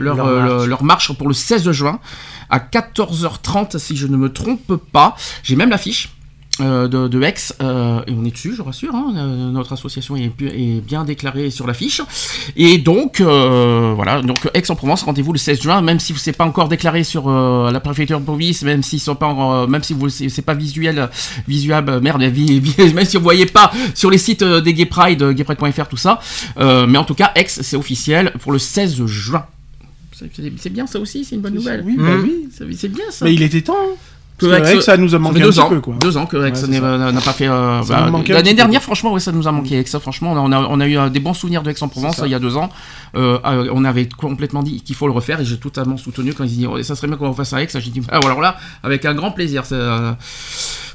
leur, 0.00 0.16
Leur 0.16 0.26
marche. 0.26 0.66
leur 0.68 0.84
marche 0.84 1.12
pour 1.12 1.28
le 1.28 1.34
16 1.34 1.70
juin 1.72 2.00
à 2.48 2.58
14h30 2.58 3.78
si 3.78 3.96
je 3.96 4.06
ne 4.06 4.16
me 4.16 4.30
trompe 4.32 4.76
pas 4.92 5.14
j'ai 5.42 5.56
même 5.56 5.70
l'affiche 5.70 6.10
euh, 6.60 6.86
de, 6.86 7.08
de 7.08 7.22
Aix, 7.22 7.34
euh, 7.62 8.00
et 8.06 8.12
on 8.12 8.24
est 8.26 8.30
dessus, 8.30 8.54
je 8.54 8.60
rassure, 8.60 8.94
hein, 8.94 9.14
euh, 9.16 9.50
notre 9.50 9.72
association 9.72 10.16
est, 10.16 10.30
bien 10.86 11.04
déclarée 11.04 11.50
sur 11.50 11.66
l'affiche. 11.66 12.02
Et 12.56 12.76
donc, 12.76 13.20
euh, 13.22 13.92
voilà, 13.96 14.20
donc 14.20 14.50
Aix-en-Provence, 14.52 15.02
rendez-vous 15.02 15.32
le 15.32 15.38
16 15.38 15.62
juin, 15.62 15.80
même 15.80 15.98
si 15.98 16.12
c'est 16.16 16.32
pas 16.32 16.44
encore 16.44 16.68
déclaré 16.68 17.04
sur 17.04 17.28
euh, 17.28 17.70
la 17.70 17.80
préfecture 17.80 18.20
de 18.20 18.26
police, 18.26 18.62
même 18.64 18.82
s'ils 18.82 19.00
sont 19.00 19.14
pas, 19.14 19.28
en- 19.28 19.62
euh, 19.62 19.66
même 19.66 19.82
si 19.82 19.94
vous 19.94 20.10
c'est 20.10 20.28
c'est 20.28 20.42
pas 20.42 20.52
visuel, 20.54 21.08
visuel, 21.48 21.84
euh, 21.88 22.00
merde, 22.00 22.22
vi- 22.24 22.60
vi- 22.60 22.92
même 22.94 23.06
si 23.06 23.16
vous 23.16 23.22
voyez 23.22 23.46
pas 23.46 23.72
sur 23.94 24.10
les 24.10 24.18
sites 24.18 24.44
des 24.44 24.74
Gay 24.74 24.84
Pride, 24.86 25.22
gaypride.fr, 25.32 25.88
tout 25.88 25.96
ça, 25.96 26.20
euh, 26.58 26.86
mais 26.86 26.98
en 26.98 27.04
tout 27.04 27.14
cas, 27.14 27.32
Aix, 27.34 27.46
c'est 27.48 27.76
officiel 27.76 28.32
pour 28.40 28.52
le 28.52 28.58
16 28.58 29.06
juin. 29.06 29.46
C'est- 30.14 30.68
bien 30.70 30.86
ça 30.86 31.00
aussi, 31.00 31.24
c'est 31.24 31.34
une 31.34 31.40
bonne 31.40 31.54
nouvelle. 31.54 31.82
Oui, 31.84 31.96
bah 31.96 32.14
Mhm. 32.16 32.22
oui. 32.22 32.48
C'est 32.56 32.72
c'est 32.74 32.88
bien 32.88 33.06
ça. 33.10 33.24
Mais 33.24 33.34
il 33.34 33.42
était 33.42 33.62
temps. 33.62 33.74
hein. 33.76 33.96
Que 34.48 34.76
Aix, 34.76 34.80
ça 34.80 34.96
nous 34.96 35.14
a 35.14 35.18
manqué 35.18 35.40
un 35.40 35.44
deux 35.44 35.50
petit 35.50 35.60
ans, 35.60 35.68
peu, 35.68 35.80
quoi. 35.80 35.94
deux 36.00 36.16
ans 36.16 36.26
que 36.26 36.36
Ouais, 36.36 36.54
ça. 36.54 36.66
n'a 36.66 37.20
pas 37.20 37.32
fait. 37.32 37.48
euh, 37.48 37.80
bah, 37.88 38.04
un 38.06 38.22
L'année 38.32 38.54
dernière, 38.54 38.80
peu. 38.80 38.84
franchement, 38.84 39.12
ouais, 39.12 39.20
ça 39.20 39.32
nous 39.32 39.46
a 39.48 39.52
manqué. 39.52 39.78
Aix, 39.78 39.84
franchement, 40.00 40.32
on 40.32 40.52
a, 40.52 40.58
on 40.58 40.80
a 40.80 40.86
eu 40.88 41.10
des 41.10 41.20
bons 41.20 41.34
souvenirs 41.34 41.62
de 41.62 41.70
Aix-en-Provence 41.70 42.20
il 42.24 42.30
y 42.30 42.34
a 42.34 42.38
deux 42.38 42.56
ans. 42.56 42.70
Euh, 43.14 43.38
euh, 43.44 43.68
on 43.72 43.84
avait 43.84 44.08
complètement 44.08 44.62
dit 44.62 44.80
qu'il 44.82 44.96
faut 44.96 45.06
le 45.06 45.12
refaire 45.12 45.40
et 45.40 45.44
j'ai 45.44 45.58
totalement 45.58 45.96
soutenu 45.96 46.32
quand 46.32 46.44
ils 46.44 46.50
disaient 46.50 46.66
oh, 46.66 46.82
ça 46.82 46.94
serait 46.96 47.08
bien 47.08 47.16
qu'on 47.16 47.32
fasse 47.34 47.52
à 47.52 47.62
Aix. 47.62 47.68
J'ai 47.72 47.90
dit 47.90 48.02
ah, 48.10 48.20
alors 48.24 48.40
là, 48.40 48.56
avec 48.82 49.04
un 49.04 49.14
grand 49.14 49.30
plaisir. 49.32 49.62
euh, 49.72 50.12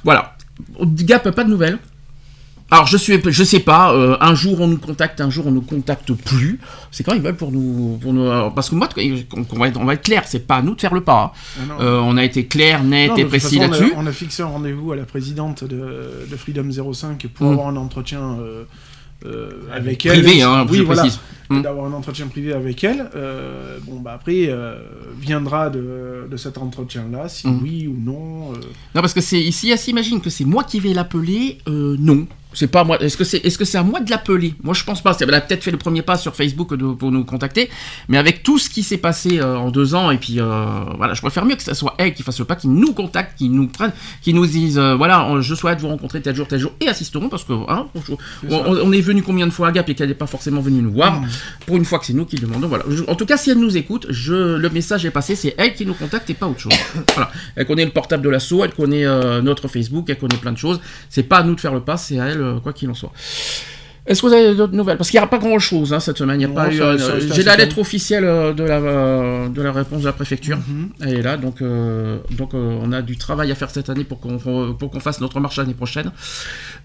Voilà. 0.04 0.34
Gap, 0.82 1.30
pas 1.32 1.44
de 1.44 1.50
nouvelles. 1.50 1.78
Alors 2.69 2.86
je 2.86 2.98
suis, 2.98 3.18
je 3.25 3.44
sais 3.46 3.62
pas. 3.62 3.94
euh, 3.94 4.18
un 4.19 4.36
jour 4.36 4.60
on 4.60 4.68
nous 4.68 4.78
contacte, 4.78 5.21
un 5.21 5.30
jour 5.30 5.47
on 5.47 5.52
nous 5.52 5.62
contacte 5.62 6.12
plus. 6.14 6.59
C'est 6.92 7.04
quand 7.04 7.14
ils 7.14 7.21
veulent 7.21 7.36
pour 7.38 7.52
nous, 7.52 7.97
pour 8.02 8.12
nous. 8.14 8.30
alors, 8.30 8.54
parce 8.54 8.69
que 8.69 8.76
moi, 8.76 8.90
qu'on 9.30 9.57
va 9.59 9.69
être, 9.69 9.80
on 9.80 9.86
va 9.86 9.94
être 9.94 10.04
clair. 10.04 10.24
C'est 10.26 10.45
pas 10.45 10.57
à 10.57 10.62
nous 10.62 10.76
de 10.76 10.81
faire 10.81 10.94
le 10.94 11.02
pas. 11.02 11.33
hein. 11.59 11.62
Ah. 11.80 11.81
Euh, 11.81 12.00
on 12.04 12.18
a 12.18 12.24
été 12.26 12.45
clair, 12.45 12.83
net 12.83 13.12
Non, 13.12 13.16
et 13.16 13.26
précis 13.26 13.57
on 13.59 13.62
là-dessus. 13.62 13.94
On 13.95 14.06
a, 14.06 14.12
fixé 14.12 14.44
un 14.44 14.47
rendez-vous 14.47 14.92
à 14.92 14.95
la 14.97 15.06
présidente 15.06 15.64
de, 15.64 16.26
de 16.30 16.36
Freedom 16.36 16.69
05 16.94 17.26
pour 17.33 17.47
Mm. 17.47 17.52
avoir 17.54 17.68
un 17.69 17.78
entretien 17.78 18.19
euh, 18.42 18.64
euh, 19.26 19.50
avec 19.74 20.06
elle. 20.06 20.21
Privé, 20.21 20.42
hein, 20.42 20.66
oui, 20.69 20.80
je 20.80 20.83
voilà. 20.83 21.02
précise. 21.04 21.19
Mm. 21.49 21.61
D'avoir 21.61 21.85
un 21.85 21.94
entretien 21.94 22.27
privé 22.27 22.51
avec 22.54 22.83
elle. 22.83 23.09
Euh, 23.16 23.77
bon, 23.83 23.99
bah 23.99 24.13
après, 24.16 24.47
euh, 24.49 24.75
viendra 25.19 25.69
de, 25.69 26.27
de 26.30 26.37
cet 26.37 26.57
entretien-là, 26.57 27.30
si 27.30 27.47
Mm. 27.47 27.59
oui 27.63 27.87
ou 27.87 27.95
non. 27.97 28.51
euh, 28.54 28.57
Non, 28.95 29.01
parce 29.01 29.13
que 29.13 29.21
c'est 29.21 29.39
ici, 29.39 29.69
elle 29.71 29.77
s'imagine 29.80 30.19
que 30.21 30.30
c'est 30.30 30.45
moi 30.45 30.63
qui 30.63 30.80
vais 30.80 30.94
l'appeler. 30.94 31.59
Non, 31.68 32.27
c'est 32.54 32.68
pas 32.68 32.83
moi. 32.83 32.99
Est-ce 33.01 33.18
que 33.18 33.23
c'est, 33.23 33.37
est-ce 33.45 33.57
que 33.57 33.66
c'est 33.66 33.77
à 33.77 33.83
moi 33.83 33.99
de 33.99 34.09
l'appeler? 34.09 34.56
Moi, 34.63 34.73
je 34.73 34.83
pense 34.83 35.01
pas. 35.01 35.16
Elle 35.19 35.33
a 35.33 35.42
peut-être 35.42 35.63
fait 35.63 35.71
le 35.71 35.77
premier 35.77 36.01
pas 36.01 36.18
sur 36.18 36.35
Facebook 36.35 36.73
de- 36.75 36.94
pour 36.94 37.11
nous 37.11 37.23
contacter, 37.23 37.69
mais 38.09 38.18
avec 38.18 38.42
tout 38.44 38.57
ce 38.57 38.69
qui 38.69 38.83
s'est 38.83 38.97
passé 38.97 39.39
euh, 39.39 39.57
en 39.57 39.69
deux 39.69 39.94
ans, 39.95 40.09
et 40.11 40.18
puis 40.18 40.39
euh, 40.39 40.66
voilà, 40.97 41.13
je 41.13 41.21
préfère 41.21 41.45
mieux 41.45 41.56
que 41.56 41.63
ce 41.63 41.73
soit 41.73 41.94
elle 41.97 42.13
qui 42.13 42.23
fasse 42.23 42.39
le 42.39 42.45
pas, 42.45 42.56
qui 42.56 42.68
nous 42.68 42.94
contacte, 42.94 43.37
qui 43.37 43.49
nous 43.49 43.68
prenne, 43.68 43.92
qui 44.21 44.33
nous 44.33 44.45
dise, 44.47 44.77
euh, 44.80 44.95
voilà, 44.95 45.30
je 45.42 45.54
souhaite 45.56 45.80
vous 45.81 45.87
rencontrer 45.89 46.21
tel 46.21 46.35
jour, 46.35 46.47
tel 46.47 46.59
jour, 46.59 46.71
et 46.81 46.87
assisteront, 46.87 47.30
parce 47.30 47.44
que 47.44 47.54
hein, 47.69 47.87
ça. 48.49 48.63
on 48.83 48.92
est 48.92 49.01
venu 49.01 49.21
combien 49.21 49.45
de 49.45 49.51
fois 49.51 49.68
à 49.68 49.71
Gap 49.71 49.87
et 49.89 49.95
qu'elle 49.95 50.09
n'est 50.09 50.13
pas 50.16 50.27
forcément 50.27 50.61
venue 50.61 50.81
nous 50.81 50.94
voir? 50.94 51.21
Mm. 51.21 51.27
Pour 51.66 51.78
une 51.78 51.86
fois 51.86 52.00
que 52.00 52.06
c'est 52.06 52.14
nous 52.14 52.26
qui 52.26 52.38
demandons, 52.38 52.68
voilà. 52.68 52.86
En 53.08 53.16
tout 53.16 53.26
cas, 53.26 53.38
si 53.38 53.50
elle 53.50 53.60
nous 53.60 53.78
écoute, 53.78 54.08
je, 54.10 54.56
le 54.56 54.70
message 54.70 55.06
est 55.06 55.12
passé, 55.12 55.36
c'est 55.36 55.56
elle 55.58 55.74
qui 55.74 55.86
nous 55.86 55.94
contacte 55.94 56.30
et 56.30 56.34
pas 56.34 56.48
autre 56.48 56.60
chose. 56.60 56.74
Elle 57.56 57.66
connaît 57.66 57.86
le 57.86 57.92
portable 57.92 58.24
de 58.24 58.30
l'assaut, 58.30 58.64
elle 58.64 58.74
connaît 58.74 59.06
euh, 59.06 59.42
notre 59.42 59.68
Facebook, 59.68 60.10
elle 60.10 60.18
connaît 60.18 60.38
plein 60.38 60.52
de 60.52 60.58
choses. 60.58 60.80
C'est 61.10 61.24
pas 61.24 61.40
à 61.40 61.44
nous 61.44 61.56
de 61.56 61.60
faire 61.60 61.74
le 61.74 61.82
pas, 61.82 61.98
c'est 61.98 62.20
à 62.20 62.26
elle, 62.26 62.42
euh, 62.42 62.60
quoi 62.60 62.74
qu'il 62.74 62.90
en 62.90 62.94
soit. 62.94 63.12
Est-ce 64.07 64.21
que 64.21 64.28
vous 64.28 64.33
avez 64.33 64.56
d'autres 64.56 64.73
nouvelles? 64.73 64.95
Parce 64.97 65.09
qu'il 65.09 65.19
n'y 65.19 65.23
a 65.23 65.28
pas 65.28 65.37
grand 65.37 65.59
chose 65.59 65.95
cette 65.99 66.18
semaine. 66.18 66.40
Il 66.40 66.44
y 66.44 66.45
a 66.45 66.47
Non, 66.47 66.54
pas 66.56 66.71
eu, 66.73 66.78
ça- 66.78 66.83
euh, 66.85 67.19
J'ai 67.33 67.44
la 67.44 67.57
lettre 67.57 67.78
officielle 67.78 68.23
euh, 68.23 68.54
de 68.54 68.64
la, 68.64 68.78
euh, 68.78 69.49
de 69.49 69.61
la 69.61 69.71
réponse 69.73 70.02
de 70.02 70.06
la 70.06 70.14
préfecture. 70.14 70.57
Mhm. 70.57 70.90
Elle 71.02 71.14
est 71.16 71.21
là, 71.21 71.35
donc, 71.35 71.61
euh, 71.61 72.19
donc 72.31 72.54
euh, 72.54 72.80
on 72.81 72.94
a 72.94 73.02
du 73.02 73.18
travail 73.18 73.52
à 73.52 73.56
faire 73.56 73.69
cette 73.69 73.90
année 73.90 74.06
pour 74.06 74.19
qu'on 74.21 74.37
pour 74.80 74.90
qu'on 74.92 74.99
fasse 75.02 75.19
notre 75.19 75.40
marche 75.42 75.57
l'année 75.57 75.73
prochaine. 75.73 76.11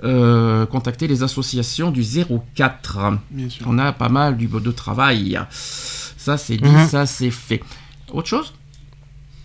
Contacter 0.02 1.06
les 1.06 1.22
associations 1.22 1.90
du 1.90 2.02
04. 2.02 2.98
Bien 3.30 3.48
sûr. 3.48 3.66
On 3.68 3.78
a 3.78 3.92
pas 3.92 4.08
mal 4.08 4.36
du, 4.36 4.48
de 4.48 4.70
travail. 4.72 5.38
Ça, 5.50 6.36
c'est 6.36 6.56
dit, 6.56 6.68
Mhm. 6.68 6.88
ça, 6.88 7.06
c'est 7.06 7.30
fait. 7.30 7.60
Autre 8.12 8.28
chose? 8.28 8.52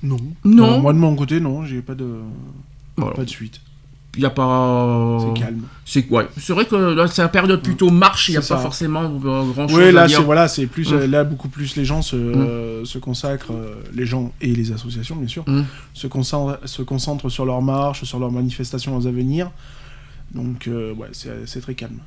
Non. 0.03 0.17
Non. 0.43 0.79
Moi 0.79 0.93
de 0.93 0.97
mon 0.99 1.15
côté, 1.15 1.39
non, 1.39 1.65
j'ai 1.65 1.81
pas 1.81 1.95
de 1.95 2.07
Voilà. 2.97 3.13
pas 3.15 3.23
de 3.23 3.29
suite. 3.29 3.61
Il 4.17 4.23
y 4.23 4.25
a 4.25 4.29
pas. 4.29 5.17
C'est 5.21 5.39
calme. 5.39 5.61
C'est 5.85 6.09
ouais. 6.09 6.27
C'est 6.37 6.51
vrai 6.53 6.65
que 6.65 6.75
là, 6.75 7.07
c'est 7.07 7.21
la 7.21 7.29
période 7.29 7.61
plutôt 7.61 7.89
marche. 7.89 8.29
Il 8.29 8.33
y 8.33 8.37
a 8.37 8.41
pas 8.41 8.57
forcément 8.57 9.07
grand 9.09 9.67
chose 9.67 9.77
Oui, 9.77 9.91
là 9.91 10.07
c'est 10.09 10.21
voilà, 10.21 10.47
c'est 10.47 10.65
plus 10.67 10.91
euh, 10.91 11.07
là 11.07 11.23
beaucoup 11.23 11.47
plus 11.47 11.75
les 11.77 11.85
gens 11.85 12.01
se, 12.01 12.15
euh, 12.15 12.83
se 12.83 12.97
consacrent, 12.97 13.53
euh, 13.53 13.75
les 13.93 14.05
gens 14.05 14.33
et 14.41 14.53
les 14.53 14.71
associations 14.71 15.15
bien 15.15 15.27
sûr, 15.27 15.45
se 15.93 16.07
concentrent 16.07 16.59
se 16.65 16.81
concentrent 16.81 17.29
sur 17.29 17.45
leurs 17.45 17.61
marches, 17.61 18.03
sur 18.03 18.19
leurs 18.19 18.31
manifestations 18.31 18.97
à 18.97 18.99
venir. 19.11 19.51
Donc 20.33 20.67
euh, 20.67 20.93
ouais, 20.95 21.07
c'est 21.13 21.47
c'est 21.47 21.61
très 21.61 21.75
calme. 21.75 21.99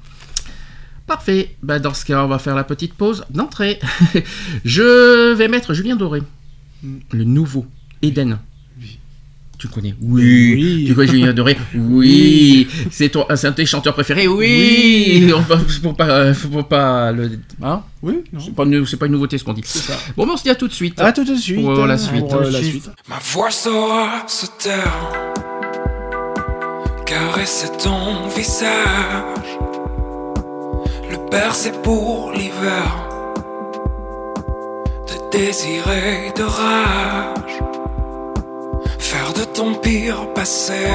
Parfait. 1.06 1.56
Bah, 1.62 1.78
dans 1.78 1.94
ce 1.94 2.04
cas, 2.04 2.24
on 2.24 2.28
va 2.28 2.38
faire 2.38 2.54
la 2.54 2.64
petite 2.64 2.94
pause 2.94 3.24
d'entrée. 3.30 3.80
Je 4.64 5.32
vais 5.34 5.48
mettre 5.48 5.74
Julien 5.74 5.96
Doré, 5.96 6.22
Mm. 6.82 6.96
le 7.12 7.24
nouveau 7.24 7.66
Eden. 8.02 8.38
Oui. 9.62 9.68
Tu 9.68 9.68
connais 9.68 9.94
Oui. 10.00 10.54
Oui. 10.54 10.84
Tu 10.86 10.94
connais 10.94 11.08
Julien 11.08 11.32
Doré 11.34 11.56
Oui. 11.74 12.66
C'est 12.90 13.10
ton, 13.10 13.26
c'est 13.34 13.46
un 13.46 13.50
de 13.50 13.56
tes 13.56 13.66
chanteurs 13.66 13.94
préférés 13.94 14.26
Oui. 14.26 15.30
On 15.34 15.40
va- 15.40 15.58
Faut 15.58 15.92
pas, 15.92 16.32
faut 16.34 16.62
pas 16.62 17.12
le. 17.12 17.30
Hein? 17.62 17.82
Oui, 18.02 18.24
non. 18.32 18.40
C'est 18.40 18.54
pas, 18.54 18.64
une- 18.64 18.86
c'est 18.86 18.96
pas 18.96 19.06
une 19.06 19.12
nouveauté 19.12 19.36
ce 19.38 19.44
qu'on 19.44 19.52
dit. 19.52 19.62
C'est 19.64 19.80
ça. 19.80 19.94
Bon, 20.16 20.24
ben, 20.26 20.32
on 20.34 20.36
se 20.36 20.42
dit 20.44 20.50
à 20.50 20.54
tout 20.54 20.68
de 20.68 20.72
suite. 20.72 20.98
À 21.00 21.12
tout 21.12 21.24
de 21.24 21.34
suite. 21.34 21.60
Pour, 21.60 21.70
euh, 21.78 21.86
la 21.86 21.98
suite. 21.98 22.20
pour, 22.26 22.36
euh, 22.36 22.50
la 22.50 22.62
suite. 22.62 22.90
Ma 23.08 23.16
voix 23.32 23.50
saura 23.50 24.24
se 24.26 24.46
taire, 24.58 25.10
caresser 27.06 27.68
ton 27.82 28.28
visage, 28.34 29.58
le 31.10 31.30
bercer 31.30 31.72
pour 31.82 32.32
l'hiver, 32.32 33.08
de 35.08 35.36
désir 35.38 35.82
et 35.90 36.32
de 36.38 36.42
rage, 36.44 37.58
faire 39.00 39.32
de 39.32 39.44
ton 39.44 39.74
pire 39.74 40.32
passé 40.34 40.86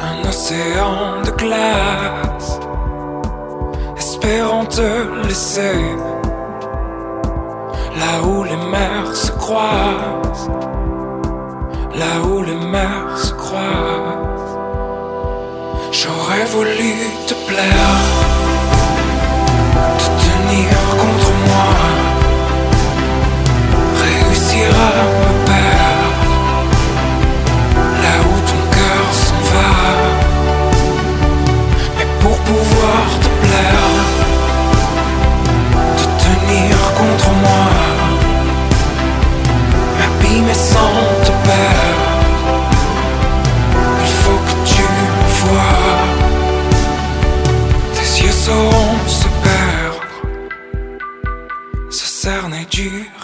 un 0.00 0.28
océan 0.28 1.22
de 1.24 1.30
glace, 1.30 2.60
espérant 3.96 4.66
te 4.66 5.26
laisser. 5.26 5.80
Là 8.02 8.22
où 8.24 8.44
les 8.44 8.56
mers 8.56 9.16
se 9.16 9.32
croisent, 9.32 10.50
là 11.94 12.12
où 12.24 12.42
les 12.42 12.60
mers 12.74 13.18
se 13.18 13.32
croisent. 13.32 14.56
J'aurais 15.90 16.44
voulu 16.54 16.92
te 17.26 17.34
plaire, 17.48 17.98
te 20.02 20.08
tenir 20.26 20.76
contre 21.02 21.30
moi, 21.48 21.70
réussir 24.04 24.68
à 24.88 25.27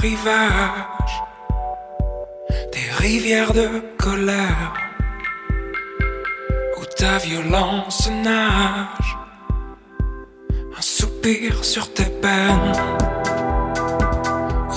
du 0.04 0.10
rivage, 0.10 1.22
des 2.72 2.90
rivières 3.02 3.52
de 3.52 3.68
colère, 3.96 4.72
où 6.78 6.84
ta 6.98 7.18
violence 7.18 8.10
nage 8.10 9.10
un 10.76 10.82
soupir 10.82 11.64
sur 11.64 11.92
tes 11.94 12.10
peines, 12.22 12.72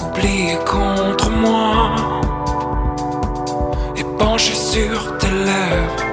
oublié 0.05 0.57
contre 0.65 1.29
moi, 1.29 1.95
et 3.97 4.05
penché 4.17 4.53
sur 4.53 5.17
tes 5.17 5.31
lèvres, 5.49 6.05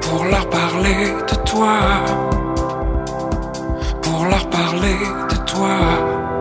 pour 0.00 0.24
leur 0.24 0.48
parler 0.48 1.12
de 1.30 1.36
toi, 1.50 1.76
pour 4.02 4.24
leur 4.24 4.48
parler 4.48 4.98
de 5.30 5.36
toi. 5.52 6.35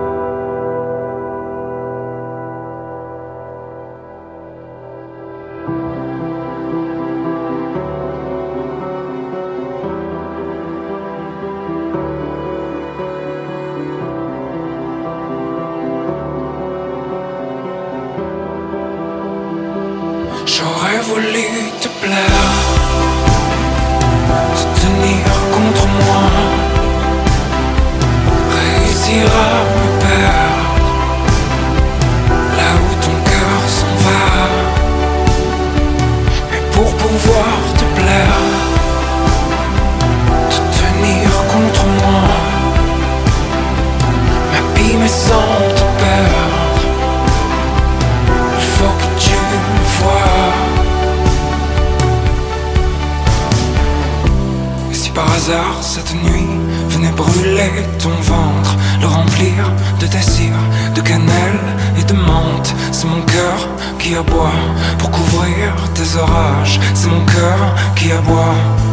Ton 58.00 58.10
ventre, 58.22 58.78
le 59.02 59.08
remplir 59.08 59.72
de 60.00 60.08
tes 60.08 60.22
cires, 60.22 60.66
de 60.94 61.02
cannelle 61.02 61.66
et 62.00 62.04
de 62.04 62.14
menthe, 62.14 62.74
c'est 62.92 63.08
mon 63.08 63.22
cœur 63.22 63.70
qui 64.00 64.16
aboie 64.16 64.52
pour 64.98 65.12
couvrir 65.12 65.74
tes 65.94 66.18
orages. 66.18 66.80
C'est 66.94 67.10
mon 67.10 67.26
cœur 67.26 67.76
qui 67.96 68.12
aboie. 68.12 68.85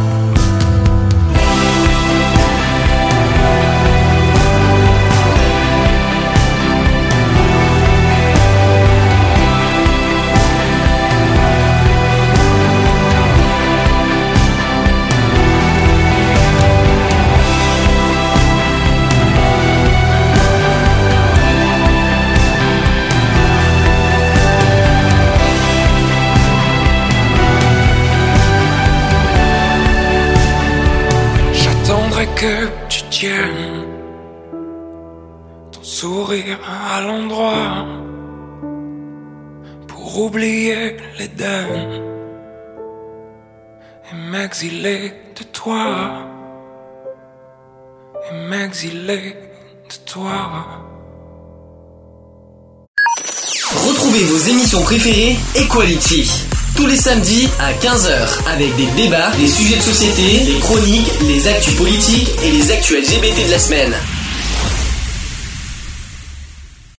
Retrouvez 53.73 54.23
vos 54.25 54.37
émissions 54.49 54.81
préférées 54.83 55.35
Equality. 55.55 56.29
Tous 56.75 56.85
les 56.85 56.95
samedis 56.95 57.49
à 57.59 57.73
15h 57.73 58.47
avec 58.51 58.75
des 58.75 58.87
débats, 58.95 59.31
des 59.37 59.47
sujets 59.47 59.77
de 59.77 59.81
société, 59.81 60.45
des 60.45 60.59
chroniques, 60.59 61.11
les 61.21 61.47
actus 61.47 61.75
politiques 61.75 62.29
et 62.43 62.51
les 62.51 62.71
actus 62.71 62.97
LGBT 62.97 63.45
de 63.47 63.51
la 63.51 63.59
semaine. 63.59 63.93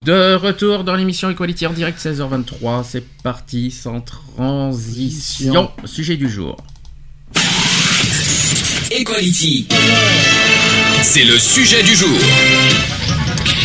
De 0.05 0.35
retour 0.35 0.85
dans 0.85 0.97
l'émission 0.97 1.31
Equality 1.31 1.67
en 1.67 1.73
direct 1.73 1.99
16h23, 1.99 2.85
c'est 2.85 3.09
parti 3.23 3.71
sans 3.71 4.03
transition. 4.03 5.71
Sujet 5.87 6.19
du 6.19 6.29
jour. 6.29 6.59
Equality. 8.91 9.67
C'est 11.03 11.25
le 11.25 11.39
sujet 11.39 11.83
du 11.83 11.95
jour. 11.95 12.19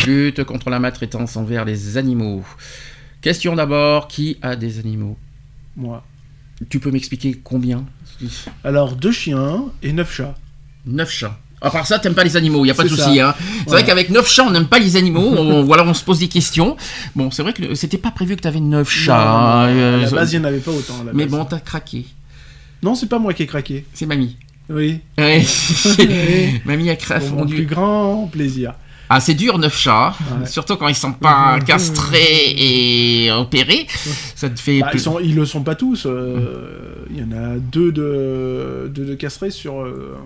Lutte 0.06 0.44
contre 0.44 0.70
la 0.70 0.80
maltraitance 0.80 1.36
envers 1.36 1.66
les 1.66 1.98
animaux. 1.98 2.42
Question 3.20 3.54
d'abord, 3.54 4.08
qui 4.08 4.38
a 4.40 4.56
des 4.56 4.78
animaux? 4.78 5.18
Moi. 5.76 6.02
Tu 6.70 6.80
peux 6.80 6.90
m'expliquer 6.90 7.38
combien? 7.44 7.84
Alors, 8.64 8.96
deux 8.96 9.12
chiens 9.12 9.64
et 9.82 9.92
neuf 9.92 10.14
chats. 10.14 10.36
Neuf 10.86 11.10
chats. 11.10 11.38
À 11.62 11.70
part 11.70 11.86
ça, 11.86 11.98
t'aimes 11.98 12.14
pas 12.14 12.24
les 12.24 12.36
animaux, 12.36 12.64
il 12.64 12.68
y 12.68 12.70
a 12.70 12.74
pas 12.74 12.84
de 12.84 12.88
souci. 12.88 13.20
Hein. 13.20 13.34
C'est 13.38 13.44
Voilà. 13.66 13.80
vrai 13.80 13.84
qu'avec 13.84 14.08
neuf 14.10 14.28
chats, 14.30 14.44
on 14.46 14.50
n'aime 14.50 14.66
pas 14.66 14.78
les 14.78 14.96
animaux, 14.96 15.20
on, 15.36 15.62
ou 15.66 15.74
alors 15.74 15.86
on 15.86 15.92
se 15.94 16.02
pose 16.04 16.18
des 16.18 16.28
questions. 16.28 16.76
Bon, 17.14 17.30
c'est 17.30 17.42
vrai 17.42 17.52
que 17.52 17.74
c'était 17.74 17.98
pas 17.98 18.10
prévu 18.10 18.36
que 18.36 18.40
t'avais 18.42 18.60
neuf 18.60 18.88
chats. 18.90 19.12
Non, 19.12 19.20
à 19.20 19.66
euh, 19.68 20.00
la 20.04 20.10
base, 20.10 20.32
il 20.32 20.38
n'y 20.40 20.44
en 20.46 20.48
avait 20.48 20.58
pas 20.60 20.70
autant. 20.70 20.94
à 21.02 21.04
la 21.04 21.12
mais 21.12 21.26
base. 21.26 21.38
bon, 21.38 21.44
t'as 21.44 21.60
craqué. 21.60 22.06
Non, 22.82 22.94
c'est 22.94 23.08
pas 23.08 23.18
moi 23.18 23.34
qui 23.34 23.42
ai 23.42 23.46
craqué. 23.46 23.84
C'est 23.92 24.06
mamie. 24.06 24.36
Oui. 24.70 25.00
Ouais. 25.18 25.44
Oui. 25.98 26.60
mamie 26.64 26.88
a 26.90 26.94
cra- 26.94 27.20
Pour 27.20 27.38
mon 27.40 27.46
plus 27.46 27.66
grand 27.66 28.26
plaisir. 28.32 28.72
Ah, 29.12 29.18
c'est 29.20 29.34
dur, 29.34 29.58
neuf 29.58 29.76
chats. 29.78 30.14
Ouais. 30.38 30.46
Surtout 30.46 30.76
quand 30.76 30.86
ils 30.86 30.94
sont 30.94 31.12
pas 31.12 31.58
castrés 31.66 32.54
et 32.56 33.30
opérés. 33.32 33.86
Ça 34.36 34.48
te 34.48 34.58
fait. 34.60 34.80
Bah, 34.80 34.90
ils, 34.94 35.00
sont, 35.00 35.18
ils 35.18 35.34
le 35.34 35.44
sont 35.44 35.62
pas 35.62 35.74
tous. 35.74 36.06
euh, 36.06 37.04
Il 37.10 37.18
y 37.18 37.22
en 37.24 37.32
a 37.32 37.58
deux 37.58 37.90
de, 37.92 38.90
deux 38.94 39.04
de 39.04 39.14
castrés 39.16 39.50
sur. 39.50 39.80
euh, 39.82 40.16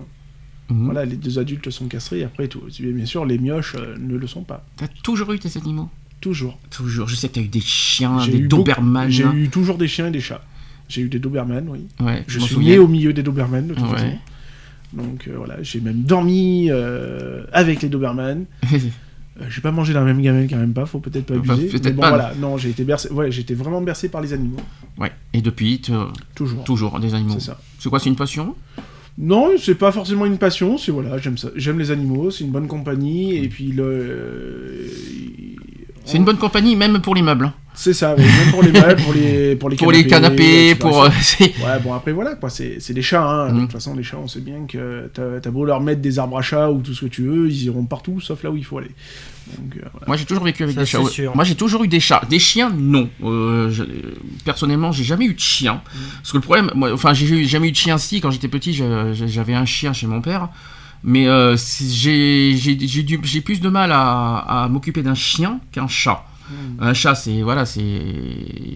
Mhm. 0.69 0.85
Voilà, 0.85 1.05
les 1.05 1.15
deux 1.15 1.37
adultes 1.39 1.69
sont 1.69 1.87
castrés. 1.87 2.23
Après, 2.23 2.47
tout. 2.47 2.61
bien 2.79 3.05
sûr, 3.05 3.25
les 3.25 3.37
mioches 3.37 3.75
euh, 3.75 3.95
ne 3.99 4.15
le 4.15 4.27
sont 4.27 4.43
pas. 4.43 4.65
T'as 4.77 4.87
toujours 5.03 5.31
eu 5.33 5.39
tes 5.39 5.57
animaux? 5.59 5.89
Toujours. 6.21 6.57
Toujours. 6.71 7.07
Je 7.07 7.15
sais 7.15 7.29
que 7.29 7.33
t'as 7.35 7.41
eu 7.41 7.47
des 7.47 7.61
chiens, 7.61 8.25
des 8.25 8.39
Doberman. 8.39 9.09
J'ai 9.11 9.25
eu 9.25 9.49
toujours 9.49 9.77
des 9.77 9.87
chiens 9.87 10.07
et 10.07 10.11
des 10.11 10.21
chats. 10.21 10.43
J'ai 10.89 11.01
eu 11.01 11.09
des 11.09 11.19
Doberman, 11.19 11.67
oui. 11.69 11.85
Ouais, 11.99 12.23
Je 12.27 12.39
suis 12.39 12.53
souviens. 12.55 12.71
né 12.73 12.79
au 12.79 12.87
milieu 12.87 13.13
des 13.13 13.21
Doberman, 13.23 13.67
de 13.67 13.73
toute 13.75 13.83
Ouais. 13.83 13.91
façon. 13.91 14.17
Donc 14.93 15.27
euh, 15.27 15.33
voilà, 15.37 15.61
j'ai 15.61 15.81
même 15.81 16.03
dormi 16.03 16.67
euh, 16.69 17.43
avec 17.51 17.81
les 17.81 17.89
Doberman. 17.89 18.45
Euh, 19.37 19.43
j'ai 19.49 19.59
pas 19.59 19.71
mangé 19.73 19.91
la 19.91 19.99
même 20.01 20.21
gamelle 20.21 20.47
quand 20.49 20.55
même 20.55 20.71
pas, 20.71 20.85
faut 20.85 20.99
peut-être 20.99 21.25
pas 21.25 21.37
Enfin, 21.37 21.55
abuser. 21.55 21.67
peut-être 21.67 21.83
mais 21.87 21.91
bon 21.91 22.01
pas. 22.03 22.07
voilà, 22.09 22.33
non, 22.39 22.55
j'ai 22.57 22.69
été 22.69 22.85
bercé, 22.85 23.09
ouais, 23.11 23.29
j'ai 23.33 23.41
été 23.41 23.53
vraiment 23.53 23.81
bercé 23.81 24.07
par 24.07 24.21
les 24.21 24.31
animaux, 24.31 24.61
ouais. 24.97 25.11
Et 25.33 25.41
depuis, 25.41 25.81
toujours. 26.35 26.63
toujours 26.63 26.97
des 27.01 27.13
animaux. 27.15 27.33
C'est 27.33 27.47
ça. 27.47 27.59
C'est 27.77 27.89
quoi, 27.89 27.99
c'est 27.99 28.07
une 28.07 28.15
passion 28.15 28.55
Non, 29.17 29.51
c'est 29.57 29.75
pas 29.75 29.91
forcément 29.93 30.25
une 30.25 30.37
passion, 30.37 30.77
c'est 30.77 30.91
voilà, 30.91 31.17
j'aime 31.17 31.37
ça, 31.37 31.47
j'aime 31.55 31.79
les 31.79 31.89
animaux, 31.91 32.31
c'est 32.31 32.43
une 32.43 32.51
bonne 32.51 32.67
compagnie 32.67 33.35
et 33.37 33.47
puis 33.47 33.67
le. 33.71 33.83
euh, 33.83 34.87
C'est 36.03 36.17
une 36.17 36.25
bonne 36.25 36.37
compagnie, 36.37 36.75
même 36.75 36.99
pour 37.01 37.15
les 37.15 37.21
meubles. 37.21 37.45
hein. 37.45 37.53
C'est 37.73 37.93
ça, 37.93 38.13
oui, 38.17 38.23
même 38.23 38.51
pour 38.51 38.61
les 38.61 38.71
meubles, 38.81 39.01
pour 39.03 39.13
les 39.13 39.55
pour 39.55 39.69
les 39.69 39.75
Pour 39.77 39.91
les 39.91 40.05
canapés, 40.05 40.75
pour. 40.75 41.03
euh, 41.03 41.09
Ouais, 41.39 41.79
bon, 41.83 41.93
après, 41.93 42.11
voilà, 42.11 42.35
quoi, 42.35 42.49
c'est 42.49 42.77
c'est 42.79 42.93
des 42.93 43.01
chats, 43.01 43.23
hein. 43.25 43.53
De 43.53 43.61
toute 43.61 43.71
façon, 43.71 43.95
les 43.95 44.03
chats, 44.03 44.17
on 44.21 44.27
sait 44.27 44.41
bien 44.41 44.65
que 44.67 45.09
t'as 45.13 45.39
t'as 45.41 45.49
beau 45.49 45.63
leur 45.65 45.79
mettre 45.81 46.01
des 46.01 46.19
arbres 46.19 46.37
à 46.37 46.41
chat 46.41 46.69
ou 46.69 46.81
tout 46.81 46.93
ce 46.93 47.05
que 47.05 47.09
tu 47.09 47.23
veux, 47.23 47.47
ils 47.49 47.63
iront 47.65 47.85
partout, 47.85 48.19
sauf 48.19 48.43
là 48.43 48.51
où 48.51 48.57
il 48.57 48.65
faut 48.65 48.77
aller. 48.79 48.91
Donc, 49.47 49.75
euh, 49.77 49.81
voilà. 49.91 50.07
Moi, 50.07 50.17
j'ai 50.17 50.25
toujours 50.25 50.43
vécu 50.43 50.63
avec 50.63 50.75
Ça, 50.75 50.81
des 50.81 50.85
chats. 50.87 51.01
ouais. 51.01 51.29
Moi, 51.35 51.43
j'ai 51.43 51.55
toujours 51.55 51.83
eu 51.83 51.87
des 51.87 51.99
chats. 51.99 52.21
Des 52.29 52.39
chiens, 52.39 52.71
non. 52.75 53.09
Euh, 53.23 53.69
je- 53.69 53.83
personnellement, 54.43 54.91
j'ai 54.91 55.03
jamais 55.03 55.25
eu 55.25 55.33
de 55.33 55.39
chien. 55.39 55.75
Mm. 55.75 55.99
Parce 56.17 56.31
que 56.31 56.37
le 56.37 56.41
problème, 56.41 56.71
moi, 56.75 56.91
enfin, 56.93 57.13
j'ai 57.13 57.27
eu- 57.27 57.45
jamais 57.45 57.67
eu 57.67 57.71
de 57.71 57.75
chien. 57.77 57.97
Si, 57.97 58.21
quand 58.21 58.31
j'étais 58.31 58.47
petit, 58.47 58.73
j'a- 58.73 59.13
j'avais 59.13 59.53
un 59.53 59.65
chien 59.65 59.93
chez 59.93 60.07
mon 60.07 60.21
père. 60.21 60.49
Mais 61.03 61.27
euh, 61.27 61.55
j'ai 61.55 63.41
plus 63.43 63.59
de 63.61 63.69
mal 63.69 63.91
à, 63.91 64.63
à 64.63 64.67
m'occuper 64.69 65.03
d'un 65.03 65.13
chien 65.15 65.59
qu'un 65.71 65.87
chat. 65.87 66.23
Un 66.79 66.93
chat, 66.93 67.15
c'est 67.15 67.41
voilà, 67.41 67.65
c'est 67.65 68.01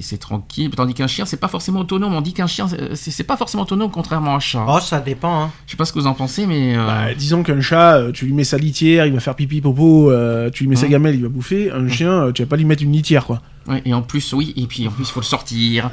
c'est 0.01 0.17
tranquille, 0.17 0.69
tandis 0.75 0.93
qu'un 0.93 1.07
chien, 1.07 1.25
c'est 1.25 1.37
pas 1.39 1.47
forcément 1.47 1.81
autonome. 1.81 2.13
On 2.13 2.21
dit 2.21 2.33
qu'un 2.33 2.47
chien, 2.47 2.67
c'est 2.93 3.23
pas 3.23 3.37
forcément 3.37 3.63
autonome, 3.63 3.91
contrairement 3.91 4.33
à 4.33 4.37
un 4.37 4.39
chat. 4.39 4.65
Oh, 4.67 4.79
ça 4.79 4.99
dépend, 4.99 5.43
hein. 5.43 5.51
Je 5.65 5.71
sais 5.71 5.77
pas 5.77 5.85
ce 5.85 5.93
que 5.93 5.99
vous 5.99 6.07
en 6.07 6.13
pensez, 6.13 6.45
mais 6.47 6.75
euh, 6.77 6.85
Bah, 6.85 7.13
disons 7.13 7.43
qu'un 7.43 7.61
chat, 7.61 7.97
euh, 7.97 8.11
tu 8.11 8.25
lui 8.25 8.33
mets 8.33 8.43
sa 8.43 8.57
litière, 8.57 9.05
il 9.05 9.13
va 9.13 9.19
faire 9.19 9.35
pipi 9.35 9.61
popo, 9.61 10.09
euh, 10.11 10.49
tu 10.49 10.63
lui 10.63 10.69
mets 10.69 10.75
sa 10.75 10.85
Mhm. 10.85 10.91
gamelle, 10.91 11.15
il 11.15 11.21
va 11.23 11.29
bouffer. 11.29 11.71
Un 11.71 11.87
chien, 11.89 12.11
euh, 12.11 12.31
tu 12.31 12.41
vas 12.43 12.47
pas 12.47 12.55
lui 12.57 12.65
mettre 12.65 12.83
une 12.83 12.91
litière, 12.91 13.25
quoi. 13.25 13.41
ouais, 13.67 13.81
et 13.85 13.93
en 13.93 14.01
plus, 14.01 14.33
oui, 14.33 14.53
et 14.57 14.65
puis 14.65 14.87
en 14.87 14.91
plus, 14.91 15.03
il 15.03 15.11
faut 15.11 15.19
le 15.19 15.25
sortir. 15.25 15.91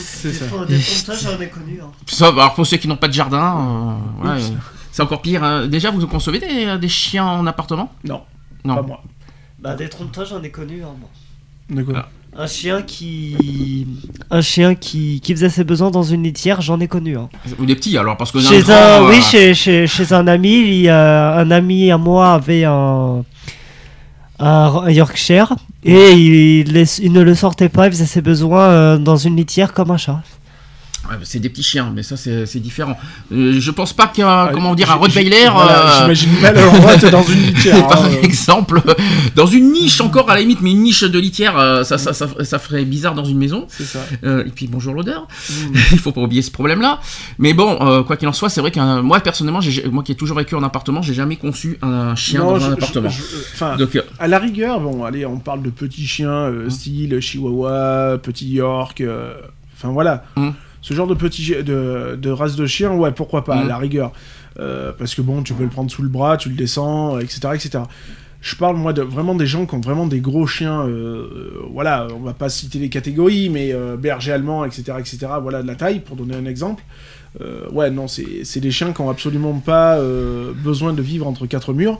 C'est 0.00 0.32
ça. 0.32 0.44
Des 0.68 0.78
ça, 0.80 1.12
j'en 1.14 1.40
ai 1.40 1.48
connu. 1.48 1.80
Hein. 1.82 1.88
Ça, 2.06 2.28
alors 2.28 2.54
pour 2.54 2.66
ceux 2.66 2.76
qui 2.76 2.86
n'ont 2.88 2.96
pas 2.96 3.08
de 3.08 3.12
jardin, 3.14 3.98
euh, 4.24 4.28
ouais, 4.36 4.42
c'est 4.92 5.02
encore 5.02 5.22
pire. 5.22 5.42
hein. 5.42 5.66
Déjà, 5.66 5.90
vous 5.90 6.06
concevez 6.06 6.38
des, 6.38 6.78
des 6.78 6.88
chiens 6.88 7.26
en 7.26 7.46
appartement? 7.46 7.92
Non, 8.04 8.22
Non. 8.64 8.76
pas 8.76 8.82
moi. 8.82 9.02
Bah, 9.66 9.74
des 9.74 9.88
trompe-toi, 9.88 10.24
j'en 10.24 10.40
ai 10.44 10.50
connu. 10.50 10.82
Hein, 10.84 10.94
moi. 11.00 11.08
De 11.70 11.82
quoi 11.82 12.08
Ah. 12.36 12.42
Un 12.42 12.46
chien 12.46 12.82
qui. 12.82 13.84
Un 14.30 14.40
chien 14.42 14.76
qui, 14.76 15.20
qui 15.20 15.32
faisait 15.34 15.48
ses 15.48 15.64
besoins 15.64 15.90
dans 15.90 16.04
une 16.04 16.22
litière, 16.22 16.60
j'en 16.60 16.78
ai 16.78 16.86
connu. 16.86 17.16
Hein. 17.16 17.28
Ou 17.58 17.66
des 17.66 17.74
petits 17.74 17.98
alors, 17.98 18.16
parce 18.16 18.30
que 18.30 18.38
Chez 18.40 18.70
un, 18.70 19.02
euh, 19.02 19.08
oui, 19.08 19.20
chez, 19.22 19.54
chez, 19.54 19.88
chez 19.88 20.12
un 20.12 20.28
ami, 20.28 20.52
il 20.52 20.74
y 20.82 20.88
a- 20.88 21.32
un 21.38 21.50
ami 21.50 21.90
à 21.90 21.98
moi 21.98 22.34
avait 22.34 22.62
un, 22.64 23.24
un 24.38 24.88
Yorkshire 24.90 25.54
et 25.82 26.12
il 26.12 27.12
ne 27.12 27.20
le 27.22 27.34
sortait 27.34 27.68
pas, 27.68 27.86
il 27.86 27.92
faisait 27.92 28.04
ses 28.06 28.20
besoins 28.22 28.68
euh, 28.68 28.98
dans 28.98 29.16
une 29.16 29.34
litière 29.34 29.72
comme 29.72 29.90
un 29.90 29.96
chat. 29.96 30.22
C'est 31.22 31.38
des 31.40 31.48
petits 31.48 31.62
chiens, 31.62 31.92
mais 31.94 32.02
ça 32.02 32.16
c'est 32.16 32.58
différent. 32.60 32.98
Euh, 33.32 33.56
je 33.60 33.70
pense 33.70 33.92
pas 33.92 34.06
qu'un, 34.08 34.26
Ah, 34.28 34.50
comment 34.52 34.74
dire, 34.74 34.90
un 34.90 34.94
Rottweiler. 34.96 35.48
voilà, 35.52 35.86
euh, 35.86 36.00
J'imagine 36.02 36.40
mal 36.40 36.54
droite 36.54 37.04
dans 37.10 37.22
une 37.22 37.42
litière. 37.42 37.86
par 37.88 38.02
hein, 38.04 38.08
euh. 38.12 38.22
exemple, 38.22 38.82
dans 39.34 39.46
une 39.46 39.72
niche 39.72 40.00
encore 40.00 40.28
à 40.30 40.34
la 40.34 40.40
limite, 40.40 40.60
mais 40.62 40.70
une 40.72 40.82
niche 40.82 41.02
de 41.04 41.18
litière, 41.18 41.58
euh, 41.58 41.84
ça, 41.84 41.98
ça, 41.98 42.12
ça, 42.12 42.26
ça 42.42 42.58
ferait 42.58 42.84
bizarre 42.84 43.14
dans 43.14 43.24
une 43.24 43.38
maison. 43.38 43.66
C'est 43.68 43.84
ça. 43.84 44.00
Euh, 44.24 44.44
et 44.44 44.50
puis 44.50 44.66
bonjour 44.66 44.94
l'odeur. 44.94 45.26
Mm. 45.50 45.54
Il 45.92 45.98
faut 45.98 46.12
pas 46.12 46.20
oublier 46.20 46.42
ce 46.42 46.50
problème-là. 46.50 47.00
Mais 47.38 47.52
bon, 47.54 47.78
euh, 47.80 48.02
quoi 48.02 48.16
qu'il 48.16 48.28
en 48.28 48.32
soit, 48.32 48.48
c'est 48.48 48.60
vrai 48.60 48.70
que 48.70 49.00
moi 49.00 49.20
personnellement, 49.20 49.60
moi 49.90 50.02
qui 50.02 50.12
ai 50.12 50.14
toujours 50.16 50.36
vécu 50.36 50.54
en 50.54 50.62
appartement, 50.62 51.02
j'ai 51.02 51.14
jamais 51.14 51.36
conçu 51.36 51.78
un 51.82 52.14
chien 52.14 52.40
Non, 52.40 52.52
dans 52.52 52.58
je- 52.58 52.66
un 52.66 52.72
appartement. 52.72 53.08
je- 53.08 53.22
Enfin, 53.54 53.76
Donc, 53.76 53.96
euh, 53.96 54.02
À 54.18 54.28
la 54.28 54.38
rigueur, 54.38 54.80
bon, 54.80 55.04
allez, 55.04 55.24
on 55.26 55.38
parle 55.38 55.62
de 55.62 55.70
petits 55.70 56.06
chiens, 56.06 56.30
euh, 56.30 56.66
Mm. 56.66 56.70
style 56.70 57.20
Chihuahua, 57.20 58.18
Petit 58.22 58.48
York, 58.48 59.00
euh, 59.00 59.34
enfin 59.76 59.88
voilà. 59.90 60.24
Mm. 60.36 60.50
Ce 60.86 60.94
genre 60.94 61.08
de 61.08 61.14
petits 61.14 61.42
chi- 61.42 61.64
de, 61.64 62.16
de 62.16 62.30
race 62.30 62.54
de 62.54 62.64
chien, 62.64 62.92
ouais, 62.94 63.10
pourquoi 63.10 63.42
pas, 63.44 63.56
à 63.56 63.64
Mm. 63.64 63.68
la 63.68 63.76
rigueur. 63.78 64.12
Euh, 64.60 64.92
parce 64.96 65.16
que 65.16 65.20
bon, 65.20 65.42
tu 65.42 65.52
peux 65.52 65.64
le 65.64 65.68
prendre 65.68 65.90
sous 65.90 66.02
le 66.02 66.08
bras, 66.08 66.36
tu 66.36 66.48
le 66.48 66.54
descends, 66.54 67.18
etc., 67.18 67.40
etc. 67.54 67.70
Je 68.40 68.54
parle, 68.54 68.76
moi, 68.76 68.92
de, 68.92 69.02
vraiment 69.02 69.34
des 69.34 69.46
gens 69.46 69.66
qui 69.66 69.74
ont 69.74 69.80
vraiment 69.80 70.06
des 70.06 70.20
gros 70.20 70.46
chiens, 70.46 70.82
euh, 70.86 71.26
voilà, 71.72 72.06
on 72.16 72.20
va 72.20 72.34
pas 72.34 72.48
citer 72.48 72.78
les 72.78 72.88
catégories, 72.88 73.48
mais 73.50 73.72
euh, 73.72 73.96
berger 73.96 74.30
allemand, 74.30 74.64
etc., 74.64 74.82
etc., 75.00 75.18
voilà, 75.42 75.60
de 75.62 75.66
la 75.66 75.74
taille, 75.74 75.98
pour 75.98 76.14
donner 76.14 76.36
un 76.36 76.46
exemple. 76.46 76.84
Ouais, 77.72 77.90
non, 77.90 78.06
c'est 78.08 78.60
des 78.60 78.70
chiens 78.70 78.92
qui 78.92 79.00
ont 79.02 79.10
absolument 79.10 79.54
pas 79.58 80.00
besoin 80.64 80.92
de 80.94 81.02
vivre 81.02 81.26
entre 81.26 81.46
quatre 81.46 81.74
murs. 81.74 81.98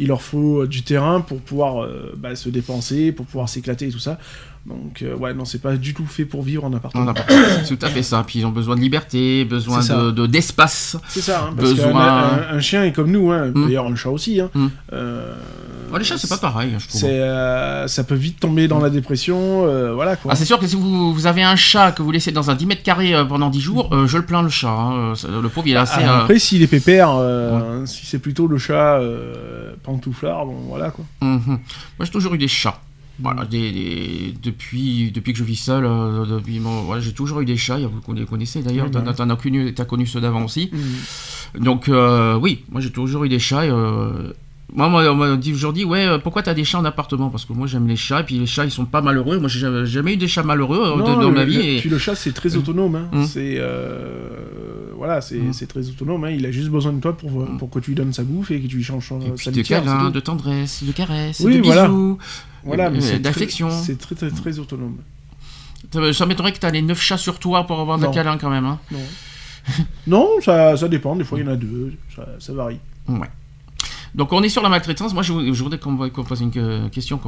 Il 0.00 0.06
leur 0.08 0.22
faut 0.22 0.64
du 0.66 0.82
terrain 0.82 1.20
pour 1.20 1.40
pouvoir 1.40 1.86
bah, 2.16 2.34
se 2.36 2.48
dépenser, 2.48 3.12
pour 3.12 3.26
pouvoir 3.26 3.48
s'éclater 3.50 3.88
et 3.88 3.90
tout 3.90 3.98
ça. 3.98 4.18
Donc, 4.68 5.00
euh, 5.02 5.16
ouais, 5.16 5.32
non, 5.32 5.44
c'est 5.46 5.62
pas 5.62 5.76
du 5.76 5.94
tout 5.94 6.04
fait 6.04 6.26
pour 6.26 6.42
vivre 6.42 6.62
en 6.64 6.68
en 6.68 6.74
appartement. 6.76 7.12
c'est 7.64 7.76
tout 7.76 7.86
à 7.86 7.88
fait 7.88 8.02
ça. 8.02 8.22
Puis 8.26 8.40
ils 8.40 8.44
ont 8.46 8.50
besoin 8.50 8.76
de 8.76 8.80
liberté, 8.80 9.44
besoin 9.46 9.80
de 9.80 10.10
de- 10.10 10.26
d'espace. 10.26 10.96
C'est 11.08 11.22
ça, 11.22 11.44
hein, 11.48 11.54
parce 11.56 11.70
Besoin- 11.70 11.92
qu'un 11.92 11.98
un, 11.98 12.56
un 12.56 12.60
chien 12.60 12.84
est 12.84 12.92
comme 12.92 13.10
nous, 13.10 13.30
hein, 13.30 13.46
Mm. 13.54 13.64
d'ailleurs 13.66 13.86
un 13.86 13.96
chat 13.96 14.10
aussi. 14.10 14.40
Hein, 14.40 14.50
Mm. 14.54 14.66
euh, 14.92 15.34
Ouais, 15.90 15.98
les 16.00 16.04
chats, 16.04 16.18
c'est 16.18 16.28
pas 16.28 16.36
pareil, 16.36 16.74
je 16.78 16.86
trouve. 16.86 17.00
c'est, 17.00 17.18
euh, 17.18 17.88
ça 17.88 18.04
peut 18.04 18.14
vite 18.14 18.38
tomber 18.40 18.68
dans 18.68 18.78
la 18.78 18.90
dépression, 18.90 19.64
euh, 19.66 19.94
voilà 19.94 20.16
quoi. 20.16 20.32
Ah, 20.32 20.36
c'est 20.36 20.44
sûr 20.44 20.58
que 20.58 20.66
si 20.66 20.76
vous, 20.76 21.14
vous 21.14 21.26
avez 21.26 21.42
un 21.42 21.56
chat 21.56 21.92
que 21.92 22.02
vous 22.02 22.10
laissez 22.10 22.30
dans 22.30 22.50
un 22.50 22.54
10 22.54 22.66
mètres 22.66 22.82
carrés 22.82 23.14
pendant 23.26 23.48
10 23.48 23.62
jours, 23.62 23.88
je 24.06 24.18
le 24.18 24.24
plains 24.26 24.42
le 24.42 24.50
chat. 24.50 24.68
hein. 24.68 25.14
Le 25.42 25.48
pauvre, 25.48 25.66
il 25.66 25.72
est 25.72 25.76
assez. 25.76 26.02
Ah, 26.04 26.18
Après, 26.24 26.38
s'il 26.38 26.60
est 26.62 26.66
pépère, 26.66 27.10
si 27.86 28.04
c'est 28.04 28.18
plutôt 28.18 28.46
le 28.48 28.58
chat 28.58 29.00
pantouflard, 29.82 30.44
bon 30.44 30.56
voilà 30.68 30.90
quoi. 30.90 31.04
mhm. 31.22 31.40
Moi, 31.46 31.58
j'ai 32.04 32.10
toujours 32.10 32.34
eu 32.34 32.38
des 32.38 32.48
chats. 32.48 32.78
Voilà, 33.20 33.44
des, 33.46 33.72
des- 33.72 34.34
depuis, 34.42 35.10
depuis 35.10 35.32
que 35.32 35.38
je 35.40 35.44
vis 35.44 35.56
seul, 35.56 35.84
euh, 35.84 36.24
depuis 36.24 36.60
mon- 36.60 36.82
voilà, 36.82 37.00
j'ai 37.00 37.12
toujours 37.12 37.40
eu 37.40 37.44
des 37.44 37.56
chats. 37.56 37.78
Vous 37.78 38.00
conna- 38.00 38.24
connaissez 38.24 38.62
d'ailleurs, 38.62 38.90
t'en 38.90 39.02
bah. 39.02 39.10
as- 39.10 39.14
t'en 39.14 39.28
as 39.30 39.36
connu, 39.36 39.74
t'as 39.74 39.84
connu 39.84 40.06
ceux 40.06 40.20
d'avant 40.20 40.44
aussi. 40.44 40.70
Donc 41.58 41.88
euh, 41.88 42.36
oui, 42.36 42.64
moi 42.70 42.80
j'ai 42.80 42.90
toujours 42.90 43.24
eu 43.24 43.28
des 43.28 43.38
chats. 43.40 43.66
et, 43.66 43.70
euh, 43.70 44.32
moi, 44.74 44.90
moi, 44.90 45.02
on 45.10 45.14
m'a 45.14 45.36
dit 45.36 45.52
aujourd'hui, 45.54 45.84
ouais, 45.84 46.18
pourquoi 46.22 46.42
t'as 46.42 46.52
des 46.52 46.62
chats 46.62 46.78
en 46.78 46.84
appartement? 46.84 47.30
Parce 47.30 47.44
que 47.46 47.54
moi 47.54 47.66
j'aime 47.66 47.88
les 47.88 47.96
chats, 47.96 48.20
et 48.20 48.24
puis 48.24 48.38
les 48.38 48.46
chats 48.46 48.66
ils 48.66 48.70
sont 48.70 48.84
pas 48.84 49.00
malheureux. 49.00 49.38
Moi 49.40 49.48
j'ai 49.48 49.60
jamais, 49.60 49.86
jamais 49.86 50.12
eu 50.12 50.16
des 50.18 50.28
chats 50.28 50.42
malheureux 50.42 50.94
Non, 50.98 50.98
de- 50.98 51.22
dans 51.22 51.30
le- 51.30 51.34
ma 51.34 51.44
vie. 51.46 51.56
le- 51.56 51.64
et- 51.64 51.80
Puis 51.80 51.88
le 51.90 51.98
chat, 51.98 52.14
c'est 52.14 52.32
très 52.32 52.54
autonome. 52.54 52.94
Hein. 52.96 53.08
Mm. 53.12 53.24
C'est 53.24 53.58
voilà, 54.96 55.20
c'est 55.20 55.38
Mm. 55.38 55.52
c'est 55.52 55.66
très 55.66 55.88
autonome. 55.88 56.24
Hein. 56.24 56.30
Il 56.30 56.44
a 56.46 56.50
juste 56.50 56.68
besoin 56.70 56.92
de 56.92 57.00
toi 57.00 57.16
pour, 57.16 57.46
pour 57.58 57.70
que 57.70 57.78
tu 57.78 57.90
lui 57.90 57.94
donnes 57.96 58.12
sa 58.12 58.24
bouffe 58.24 58.50
et 58.50 58.60
que 58.60 58.66
tu 58.66 58.76
lui 58.76 58.84
changes 58.84 59.10
Et 59.26 59.30
puis 59.30 59.44
sa 59.44 59.50
de 59.50 59.56
litière. 59.56 59.80
c'est 59.82 59.86
câlins, 59.90 60.10
de 60.10 60.20
tendresse, 60.20 60.82
de 60.84 60.92
caresses, 60.92 61.40
Oui, 61.40 61.56
de 61.56 61.60
bisous. 61.60 61.72
Voilà, 61.72 61.90
très- 62.64 63.18
d'affection. 63.18 63.70
C'est 63.70 63.98
très, 63.98 64.14
très 64.14 64.30
très 64.30 64.58
autonome. 64.58 64.98
Ça, 65.92 66.12
ça 66.12 66.26
m'étonnerait 66.26 66.52
que 66.52 66.58
t'as 66.58 66.70
les 66.70 66.82
9 66.82 67.00
chats 67.00 67.16
sur 67.18 67.38
toi 67.38 67.66
pour 67.66 67.80
avoir 67.80 67.98
des 67.98 68.10
câlins 68.10 68.36
quand 68.38 68.50
même. 68.50 68.66
Hein. 68.66 68.78
Non, 68.90 68.98
non 70.06 70.28
ça, 70.42 70.76
ça 70.76 70.88
dépend. 70.88 71.16
Des 71.16 71.24
fois, 71.24 71.38
il 71.38 71.44
y 71.46 71.48
en 71.48 71.52
a 71.52 71.56
deux. 71.56 71.94
Ça, 72.14 72.26
ça 72.38 72.52
varie. 72.52 72.80
Ouais. 73.08 73.28
Donc 74.14 74.32
on 74.32 74.42
est 74.42 74.48
sur 74.48 74.62
la 74.62 74.68
maltraitance. 74.68 75.14
Moi 75.14 75.22
je, 75.22 75.32
je 75.52 75.62
voudrais 75.62 75.78
qu'on 75.78 75.96
qu'on 76.10 76.24
pose 76.24 76.40
une 76.40 76.50
que- 76.50 76.88
question. 76.88 77.20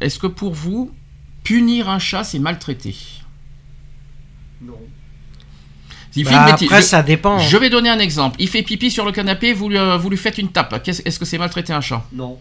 Est-ce 0.00 0.18
que 0.18 0.26
pour 0.26 0.52
vous, 0.52 0.90
punir 1.44 1.88
un 1.88 1.98
chat 1.98 2.24
c'est 2.24 2.38
maltraiter 2.38 2.94
Non. 4.60 4.74
Il 6.16 6.24
fait 6.26 6.32
Bah, 6.34 6.46
une 6.46 6.52
bêtise. 6.52 6.66
après, 6.68 6.82
Je- 6.82 6.86
ça 6.86 7.02
dépend. 7.02 7.38
Je 7.38 7.56
vais 7.56 7.70
donner 7.70 7.88
un 7.90 7.98
exemple. 8.00 8.36
Il 8.40 8.48
fait 8.48 8.62
pipi 8.62 8.90
sur 8.90 9.04
le 9.04 9.12
canapé, 9.12 9.52
vous 9.52 9.68
lui, 9.68 9.78
euh, 9.78 9.96
vous 9.96 10.10
lui 10.10 10.16
faites 10.16 10.38
une 10.38 10.48
tape. 10.48 10.82
Est-ce 10.86 11.18
que 11.18 11.24
c'est 11.24 11.38
maltraiter 11.38 11.72
un 11.72 11.80
chat? 11.80 12.04
Non. 12.12 12.38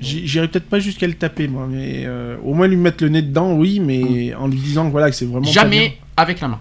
J'irai 0.00 0.48
peut-être 0.48 0.68
pas 0.68 0.78
jusqu'à 0.78 1.06
le 1.06 1.14
taper, 1.14 1.48
moi, 1.48 1.66
mais 1.70 2.04
euh, 2.06 2.36
au 2.44 2.54
moins 2.54 2.66
lui 2.66 2.76
mettre 2.76 3.02
le 3.02 3.10
nez 3.10 3.22
dedans, 3.22 3.52
oui, 3.54 3.80
mais 3.80 4.34
en 4.34 4.48
lui 4.48 4.58
disant 4.58 4.86
que 4.86 4.90
voilà, 4.92 5.10
que 5.10 5.16
c'est 5.16 5.24
vraiment. 5.24 5.40
pas 5.40 5.50
bien. 5.50 5.62
Jamais 5.62 5.98
avec 6.16 6.40
la 6.40 6.48
main. 6.48 6.60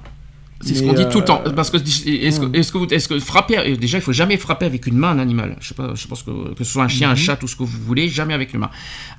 C'est 0.62 0.74
ce 0.74 0.84
qu'on 0.84 0.94
dit 0.94 1.08
tout 1.12 1.20
le 1.20 1.26
temps. 1.26 1.42
euh, 1.46 1.52
Parce 1.52 1.70
que 1.70 1.78
est-ce 1.78 2.40
que, 2.40 2.46
hmm. 2.46 2.56
est-ce 2.56 2.72
que, 2.72 2.78
vous- 2.78 2.88
que 2.88 3.20
frapper, 3.20 3.76
déjà 3.78 3.98
il 3.98 4.02
faut 4.02 4.14
jamais 4.14 4.38
frapper 4.38 4.66
avec 4.66 4.88
une 4.88 4.96
main 4.98 5.10
un 5.10 5.20
animal. 5.20 5.58
Je 5.60 5.68
sais 5.68 5.76
pas, 5.76 5.92
je 5.94 6.08
pense 6.08 6.24
que 6.24 6.54
que 6.54 6.64
ce 6.64 6.72
soit 6.72 6.84
un 6.84 6.88
chien, 6.88 7.10
un 7.12 7.16
chat, 7.16 7.36
tout 7.36 7.48
ce 7.48 7.56
que 7.56 7.64
vous 7.64 7.82
voulez, 7.86 8.08
jamais 8.08 8.34
avec 8.34 8.54
une 8.54 8.62
main. 8.62 8.72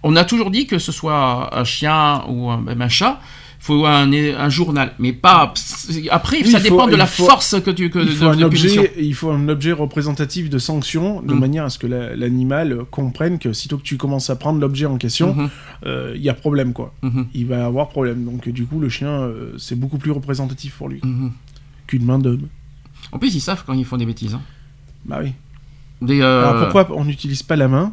On 0.02 0.16
a 0.16 0.24
toujours 0.24 0.50
dit 0.50 0.66
que 0.66 0.78
ce 0.78 0.92
soit 0.92 1.56
un 1.56 1.64
chien 1.64 2.24
ou 2.28 2.50
un, 2.50 2.60
même 2.60 2.80
un 2.80 2.88
chat, 2.88 3.20
faut 3.58 3.84
un, 3.86 4.12
un 4.12 4.48
journal, 4.48 4.92
mais 4.98 5.12
pas. 5.12 5.52
Après, 6.10 6.38
Oui, 6.42 6.50
ça 6.50 6.60
dépend 6.60 6.84
faut- 6.84 6.90
de 6.90 6.96
la 6.96 7.06
faut- 7.06 7.24
force 7.24 7.60
que 7.60 7.70
tu 7.70 7.90
que 7.90 7.98
il 7.98 8.08
faut, 8.10 8.26
de 8.26 8.30
un 8.30 8.42
objet, 8.42 8.92
il 8.98 9.14
faut 9.14 9.30
un 9.30 9.48
objet 9.48 9.72
représentatif 9.72 10.48
de 10.50 10.58
sanction, 10.58 11.20
de 11.22 11.34
Mm. 11.34 11.38
manière 11.38 11.64
à 11.64 11.70
ce 11.70 11.78
que 11.78 11.86
la- 11.86 12.14
l'animal 12.14 12.84
comprenne 12.90 13.38
que 13.38 13.52
sitôt 13.52 13.78
que 13.78 13.82
tu 13.82 13.96
commences 13.96 14.30
à 14.30 14.36
prendre 14.36 14.60
l'objet 14.60 14.86
en 14.86 14.98
question, 14.98 15.34
Mhm, 15.34 15.50
euh, 15.86 16.12
il 16.14 16.22
y 16.22 16.28
a 16.28 16.34
problème, 16.34 16.72
quoi. 16.72 16.94
mhm, 17.02 17.26
Il 17.34 17.46
va 17.46 17.66
avoir 17.66 17.88
problème. 17.88 18.24
Donc, 18.24 18.48
du 18.48 18.66
coup, 18.66 18.78
le 18.78 18.88
chien, 18.88 19.08
euh, 19.10 19.52
c'est 19.58 19.78
beaucoup 19.78 19.98
plus 19.98 20.10
représentatif 20.12 20.74
pour 20.76 20.88
lui 20.88 21.00
mhm. 21.02 21.32
qu'une 21.86 22.04
main 22.04 22.18
d'homme. 22.18 22.48
En 23.12 23.18
plus, 23.18 23.34
ils 23.34 23.40
savent 23.40 23.64
quand 23.66 23.74
ils 23.74 23.84
font 23.84 23.96
des 23.96 24.06
bêtises. 24.06 24.34
hein. 24.34 24.42
Bah 25.04 25.18
oui. 25.22 25.32
Des, 26.02 26.20
euh, 26.20 26.46
Alors, 26.48 26.62
pourquoi 26.64 26.88
on 26.98 27.04
n'utilise 27.04 27.42
pas 27.42 27.56
la 27.56 27.68
main? 27.68 27.92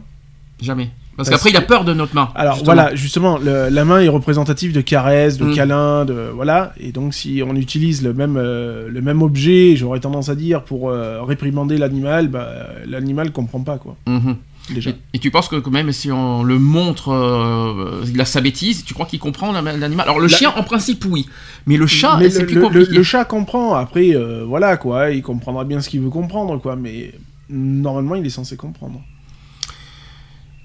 Jamais. 0.61 0.91
Parce, 1.15 1.29
Parce 1.29 1.41
qu'après, 1.43 1.51
il 1.51 1.57
a 1.57 1.61
que- 1.61 1.67
peur 1.67 1.83
de 1.85 1.93
notre 1.93 2.15
main. 2.15 2.29
Alors 2.33 2.55
justement. 2.55 2.73
voilà, 2.73 2.95
justement, 2.95 3.37
le- 3.37 3.69
la 3.69 3.85
main 3.85 3.99
est 4.01 4.07
représentative 4.07 4.73
de 4.73 4.81
caresses, 4.81 5.37
de 5.37 5.45
Mm. 5.45 5.53
câlins, 5.55 6.05
de 6.05 6.31
voilà. 6.33 6.73
Et 6.79 6.91
donc 6.91 7.13
si 7.13 7.43
on 7.47 7.55
utilise 7.55 8.01
le 8.03 8.13
même 8.13 8.35
euh, 8.37 8.89
le 8.89 9.01
même 9.01 9.21
objet, 9.21 9.75
j'aurais 9.75 9.99
tendance 9.99 10.29
à 10.29 10.35
dire 10.35 10.63
pour 10.63 10.89
euh, 10.89 11.21
réprimander 11.21 11.77
l'animal, 11.77 12.29
bah, 12.29 12.47
l'animal 12.87 13.31
comprend 13.31 13.59
pas 13.61 13.77
quoi. 13.77 13.95
Mhm. 14.07 14.37
Déjà. 14.73 14.91
Et, 14.91 14.95
et 15.15 15.19
tu 15.19 15.29
penses 15.29 15.49
que 15.49 15.57
quand 15.57 15.69
même 15.71 15.91
si 15.91 16.09
on 16.11 16.41
le 16.41 16.57
montre 16.57 17.09
euh, 17.09 18.01
il 18.11 18.19
a 18.19 18.25
sa 18.25 18.39
bêtise, 18.41 18.83
tu 18.85 18.93
crois 18.93 19.05
qu'il 19.05 19.19
comprend 19.19 19.51
la- 19.51 19.61
l'animal? 19.61 20.05
Alors 20.07 20.19
le 20.19 20.27
La- 20.27 20.35
chien 20.37 20.51
en 20.55 20.63
principe 20.63 21.05
oui, 21.05 21.27
mais 21.67 21.77
le 21.77 21.85
chat 21.85 22.17
c'est 22.29 22.39
le, 22.39 22.45
plus 22.47 22.59
compliqué. 22.61 22.89
le- 22.91 22.97
le 22.97 23.03
chat 23.03 23.25
comprend. 23.25 23.75
Après, 23.75 24.15
euh, 24.15 24.45
voilà 24.47 24.77
quoi, 24.77 25.11
il 25.11 25.21
comprendra 25.21 25.63
bien 25.65 25.79
ce 25.81 25.89
qu'il 25.89 26.01
veut 26.01 26.09
comprendre 26.09 26.59
quoi. 26.59 26.75
Mais 26.75 27.11
normalement, 27.49 28.15
il 28.15 28.25
est 28.25 28.29
censé 28.29 28.55
comprendre. 28.55 29.01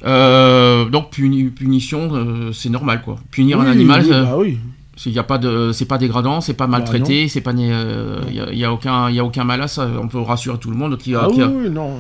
Euh, 0.05 0.85
donc 0.89 1.11
puni- 1.11 1.51
punition 1.51 2.11
euh, 2.15 2.53
c'est 2.53 2.69
normal 2.71 3.03
quoi. 3.03 3.19
Punir 3.31 3.61
un 3.61 3.67
animal 3.67 4.03
oui, 4.05 4.11
bah 4.11 4.35
oui. 4.39 4.59
c'est 4.97 5.11
y 5.11 5.19
a 5.19 5.25
pas 5.25 5.39
de 5.39 5.73
c'est 5.73 5.87
pas 5.87 5.99
dégradant, 5.99 6.41
c'est 6.41 6.55
pas 6.55 6.69
maltraité, 6.69 7.27
c'est 7.29 7.41
pas 7.41 7.53
né- 7.53 7.71
euh, 7.73 8.21
il 8.29 8.35
y, 8.37 8.41
a, 8.41 8.53
il 8.53 8.59
y 8.59 8.65
a 8.65 8.73
aucun 8.73 9.09
il 9.11 9.17
y 9.17 9.19
a 9.19 9.25
aucun 9.25 9.43
mal 9.45 9.61
à 9.61 9.67
ça, 9.69 9.89
on 10.01 10.07
peut 10.07 10.21
rassurer 10.21 10.59
tout 10.59 10.71
le 10.71 10.77
monde 10.77 10.97
qui 10.99 11.15
a, 11.17 11.23
Ah 11.25 11.29
qui 11.29 11.37
oui, 11.39 11.43
a- 11.43 11.49
oui, 11.49 11.71
non. 11.71 11.99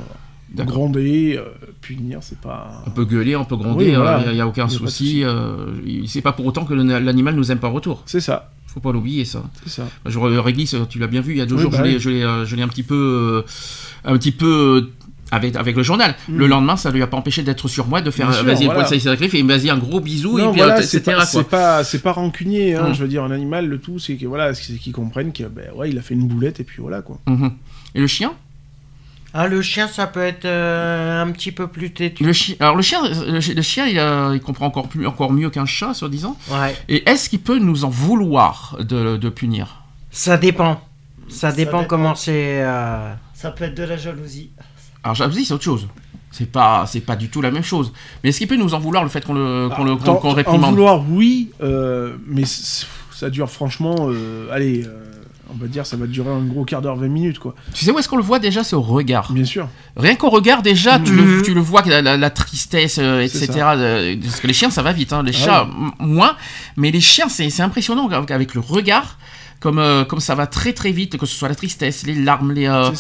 D'accord. 0.51 0.77
Gronder, 0.77 1.37
euh, 1.39 1.45
punir, 1.83 2.21
c'est 2.23 2.39
pas. 2.41 2.83
on 2.87 2.91
peut 2.91 3.05
gueuler, 3.05 3.37
on 3.37 3.45
peut 3.45 3.57
gronder, 3.57 3.95
voilà. 3.97 4.23
il 4.31 4.37
y 4.37 4.41
a, 4.41 4.47
aucun 4.47 4.67
Y 4.67 4.71
souci, 4.71 5.25
il- 5.85 6.09
c'est 6.09 6.23
pas 6.23 6.33
pour 6.33 6.47
autant 6.47 6.65
que 6.65 6.73
l'animal 6.73 7.35
nous 7.35 7.53
aime 7.53 7.59
pas 7.59 7.69
en 7.69 7.73
retour. 7.73 8.03
C'est 8.07 8.21
ça, 8.21 8.51
Faut 8.67 8.81
pas 8.81 8.93
l'oublier 8.93 9.27
ça. 9.27 9.43
c'est 9.65 9.71
ça. 9.83 9.89
Je, 10.07 10.19
Réglisse, 10.19 10.75
tu 10.89 10.99
l'as 10.99 11.07
bien 11.07 11.21
vu, 11.21 11.33
il 11.33 11.39
y 11.39 11.43
a 11.43 11.47
deux 11.47 11.57
Oui, 11.57 11.61
jours, 11.63 11.71
bah 11.73 11.79
je 11.99 12.09
l'ai- 12.09 12.25
oui. 12.25 12.63
un 12.63 12.69
petit 12.69 12.83
peu, 12.83 13.45
un 14.07 14.17
petit 14.17 14.33
peu 14.33 14.89
avec, 15.31 15.57
avec 15.57 15.77
le 15.77 15.83
journal. 15.83 16.15
Mm. 16.29 16.37
Le 16.37 16.47
lendemain, 16.47 16.77
ça 16.77 16.91
lui 16.91 17.03
a 17.03 17.07
pas 17.07 17.17
empêché 17.17 17.43
d'être 17.43 17.69
sur 17.69 17.87
moi, 17.87 18.01
de 18.01 18.11
faire 18.11 18.29
euh, 18.31 18.43
vas-y, 18.43 18.65
voilà. 18.67 18.81
et 19.67 19.71
un 19.71 19.79
gros 19.79 20.01
bisou, 20.01 20.39
Non, 20.39 20.49
et 20.49 20.53
puis, 20.53 20.59
voilà, 20.61 20.79
euh, 20.79 20.83
c'est 20.83 20.99
etc. 20.99 21.17
pas, 21.19 21.27
c'est 21.27 21.45
pas, 21.45 21.85
pas 22.03 22.13
rancunier, 22.13 22.75
hein, 22.77 22.89
Mm. 22.91 22.95
je 22.95 23.03
veux 23.03 23.09
dire, 23.09 23.25
un 23.25 23.31
animal, 23.31 23.67
le 23.67 23.79
tout, 23.79 23.99
c'est 23.99 24.17
que 24.17 24.27
voilà, 24.27 24.55
c'est 24.55 24.75
qu'ils 24.75 24.93
comprennent 24.93 25.33
que, 25.33 25.45
ben 25.45 25.67
ouais, 25.75 25.91
il 25.91 25.99
a 25.99 26.03
fait 26.03 26.15
une 26.15 26.27
boulette, 26.29 26.61
et 26.61 26.65
puis 26.65 26.81
voilà, 26.81 27.03
quoi. 27.03 27.19
Mhm. 27.27 27.53
Et 27.95 28.01
le 28.01 28.07
chien? 28.07 28.33
Ah, 29.35 29.47
le 29.47 29.61
chien, 29.61 29.89
ça 29.89 30.07
peut 30.07 30.23
être 30.23 30.47
euh, 30.47 31.23
un 31.23 31.31
petit 31.33 31.53
peu 31.53 31.67
plus 31.67 31.91
têtu. 31.93 32.25
le 32.25 32.33
chien, 32.33 32.57
alors 32.61 32.77
le 32.77 32.83
chien, 32.83 32.99
le, 33.27 33.41
chi- 33.41 33.53
le 33.55 33.61
chien, 33.63 33.87
il, 33.87 33.99
a- 33.99 34.31
il 34.33 34.41
comprend 34.41 34.65
encore 34.67 34.89
plus, 34.89 35.07
encore 35.07 35.31
mieux 35.33 35.51
qu'un 35.51 35.67
chat, 35.67 35.93
soi-disant. 35.93 36.37
Ouais. 36.51 36.75
Et 36.89 37.09
est-ce 37.09 37.29
qu'il 37.29 37.41
peut 37.41 37.59
nous 37.59 37.85
en 37.85 37.91
vouloir 37.91 38.79
de, 38.81 39.19
de 39.19 39.29
punir? 39.29 39.83
Ça 40.11 40.39
dépend. 40.39 40.81
Ça 41.29 41.53
dépend 41.53 41.81
dépend. 41.83 41.85
comment 41.89 42.15
c'est. 42.15 42.63
euh, 42.63 43.13
Ça 43.35 43.51
peut 43.51 43.65
être 43.65 43.75
de 43.77 43.83
la 43.83 43.99
jalousie. 43.99 44.51
Alors 45.05 45.15
jalousie, 45.15 45.45
c'est 45.45 45.55
autre 45.55 45.65
chose. 45.65 45.89
C'est 46.31 46.51
pas, 46.51 46.85
c'est 46.87 47.01
pas 47.01 47.17
du 47.17 47.29
tout 47.31 47.41
la 47.41 47.51
même 47.51 47.65
chose. 47.65 47.93
Mais 48.23 48.31
est-ce 48.31 48.39
qu'il 48.39 48.49
peut 48.49 48.57
nous 48.57 48.75
en 48.75 48.79
vouloir 48.79 49.03
le 49.03 49.09
fait 49.11 49.25
qu'on 49.25 49.33
le, 49.35 49.69
qu'on 49.75 49.85
le, 49.85 49.97
qu'on- 49.97 50.17
qu'on 50.17 50.31
en 50.31 50.35
réprimande 50.35 50.71
vouloir, 50.71 51.03
oui, 51.11 51.51
euh, 51.63 52.17
mais 52.27 52.43
ça 52.45 53.31
dure 53.31 53.49
franchement, 53.51 53.97
euh, 54.11 54.47
allez, 54.53 54.85
euh, 54.85 55.05
on 55.51 55.57
va 55.57 55.67
dire, 55.67 55.87
ça 55.87 55.97
va 55.97 56.07
durer 56.07 56.31
un 56.31 56.43
gros 56.45 56.65
quart 56.67 56.83
d'heure, 56.83 56.97
20 56.97 57.09
minutes, 57.09 57.39
quoi. 57.39 57.55
Tu 57.73 57.83
sais 57.87 57.91
où 57.91 57.99
est-ce 57.99 58.09
qu'on 58.11 58.19
le 58.19 58.23
voit 58.23 58.39
déjà 58.39 58.63
C'est 58.63 58.77
au 58.77 58.83
regard? 58.83 59.33
Bien 59.33 59.47
sûr. 59.47 59.69
Rien 59.97 60.15
qu'au 60.17 60.29
regard 60.29 60.61
déjà, 60.61 60.99
tu, 60.99 61.13
Mhm. 61.13 61.37
le, 61.39 61.43
tu 61.43 61.55
le 61.55 61.61
vois, 61.63 61.83
la, 61.87 62.03
la- 62.03 62.19
la 62.19 62.31
tristesse, 62.31 62.99
etc. 62.99 63.47
Parce 64.23 64.41
que 64.41 64.47
les 64.47 64.53
chiens, 64.53 64.69
ça 64.71 64.83
va 64.83 64.93
vite. 64.93 65.15
hein. 65.15 65.23
Les 65.23 65.33
Ah 65.35 65.45
chats, 65.45 65.69
m- 65.71 65.91
moins. 65.99 66.37
Mais 66.77 66.91
les 66.91 67.01
chiens, 67.01 67.31
c'est 67.31 67.49
c'est 67.49 67.63
impressionnant 67.63 68.07
avec 68.11 68.53
le 68.55 68.61
regard. 68.61 69.17
Comme, 69.61 69.81
euh, 69.81 70.05
comme 70.05 70.21
ça 70.21 70.37
va 70.37 70.47
très 70.47 70.73
très 70.73 70.93
vite, 70.93 71.17
que 71.17 71.27
ce 71.27 71.35
soit 71.37 71.49
la 71.49 71.57
tristesse, 71.57 72.07
les 72.07 72.15
larmes, 72.15 72.53
les. 72.53 72.67
euh. 72.69 72.91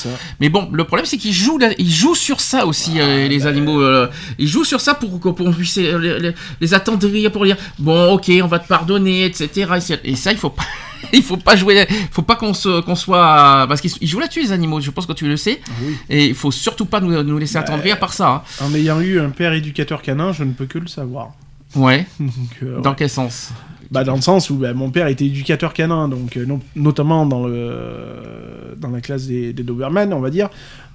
Mais 0.40 0.48
bon, 0.48 0.68
le 0.72 0.82
problème 0.82 1.06
c'est 1.06 1.16
qu'ils 1.16 1.32
jouent, 1.32 1.60
ils 1.78 1.88
jouent 1.94 2.16
sur 2.16 2.40
ça 2.40 2.66
aussi, 2.66 3.00
euh, 3.00 3.28
les 3.28 3.46
animaux. 3.46 3.80
euh, 3.80 4.08
ils 4.40 4.48
jouent 4.48 4.64
sur 4.64 4.80
ça 4.80 4.94
pour 4.94 5.20
qu'on 5.20 5.52
puisse 5.52 5.76
les, 5.76 5.96
les- 6.18 6.34
les 6.60 6.74
attendrir, 6.74 7.30
pour 7.30 7.44
dire 7.44 7.56
bon, 7.78 8.14
ok, 8.14 8.28
on 8.42 8.48
va 8.48 8.58
te 8.58 8.66
pardonner, 8.66 9.24
etc. 9.24 9.98
Et 10.02 10.16
ça, 10.16 10.32
il 10.32 10.38
faut 10.38 10.50
pas, 10.50 10.64
il 11.12 11.22
faut 11.22 11.36
pas 11.36 11.54
jouer, 11.54 11.86
faut 12.10 12.22
pas 12.22 12.34
qu'on 12.34 12.52
se- 12.54 12.80
qu'on 12.80 12.96
soit, 12.96 13.64
parce 13.68 13.80
qu'ils 13.80 13.92
ils 14.00 14.08
jouent 14.08 14.18
là-dessus 14.18 14.40
les 14.42 14.50
animaux. 14.50 14.80
Je 14.80 14.90
pense 14.90 15.06
que 15.06 15.12
tu 15.12 15.28
le 15.28 15.36
sais. 15.36 15.60
Ah 15.64 15.70
oui. 15.80 15.96
Et 16.10 16.26
il 16.26 16.34
faut 16.34 16.50
surtout 16.50 16.86
pas 16.86 16.98
nous, 17.00 17.22
nous 17.22 17.38
laisser 17.38 17.58
attendrir 17.58 18.00
par 18.00 18.12
ça. 18.12 18.28
hein. 18.60 18.64
En 18.64 18.74
ayant 18.74 19.00
eu 19.00 19.20
un 19.20 19.30
père 19.30 19.52
éducateur 19.52 20.02
canin, 20.02 20.32
je 20.32 20.42
ne 20.42 20.52
peux 20.52 20.66
que 20.66 20.78
le 20.80 20.88
savoir. 20.88 21.30
Ouais. 21.76 22.04
Donc, 22.18 22.32
euh, 22.64 22.80
Dans 22.80 22.90
ouais. 22.90 22.96
quel 22.98 23.10
sens? 23.10 23.50
Bah, 23.90 24.04
dans 24.04 24.16
le 24.16 24.20
sens 24.20 24.50
où 24.50 24.56
bah, 24.56 24.74
mon 24.74 24.90
père 24.90 25.06
était 25.06 25.24
éducateur 25.24 25.72
canin, 25.72 26.08
donc 26.08 26.36
euh, 26.36 26.44
no- 26.44 26.60
notamment 26.76 27.24
dans, 27.24 27.46
le, 27.46 28.76
dans 28.76 28.90
la 28.90 29.00
classe 29.00 29.26
des, 29.26 29.52
des 29.54 29.62
Doberman, 29.62 30.12
on 30.12 30.20
va 30.20 30.28
dire. 30.30 30.50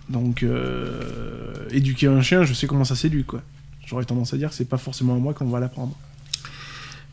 Donc, 0.10 0.44
euh, 0.44 0.92
éduquer 1.72 2.08
un 2.08 2.22
chien, 2.22 2.44
je 2.44 2.54
sais 2.54 2.68
comment 2.68 2.84
ça 2.84 2.96
s'éduque, 2.96 3.26
quoi. 3.28 3.42
J'aurais 3.86 4.06
tendance 4.06 4.34
à 4.34 4.38
dire 4.38 4.50
que 4.50 4.56
c'est 4.56 4.70
pas 4.70 4.78
forcément 4.78 5.14
à 5.16 5.18
moi 5.18 5.34
qu'on 5.34 5.46
va 5.46 5.60
l'apprendre. 5.60 5.94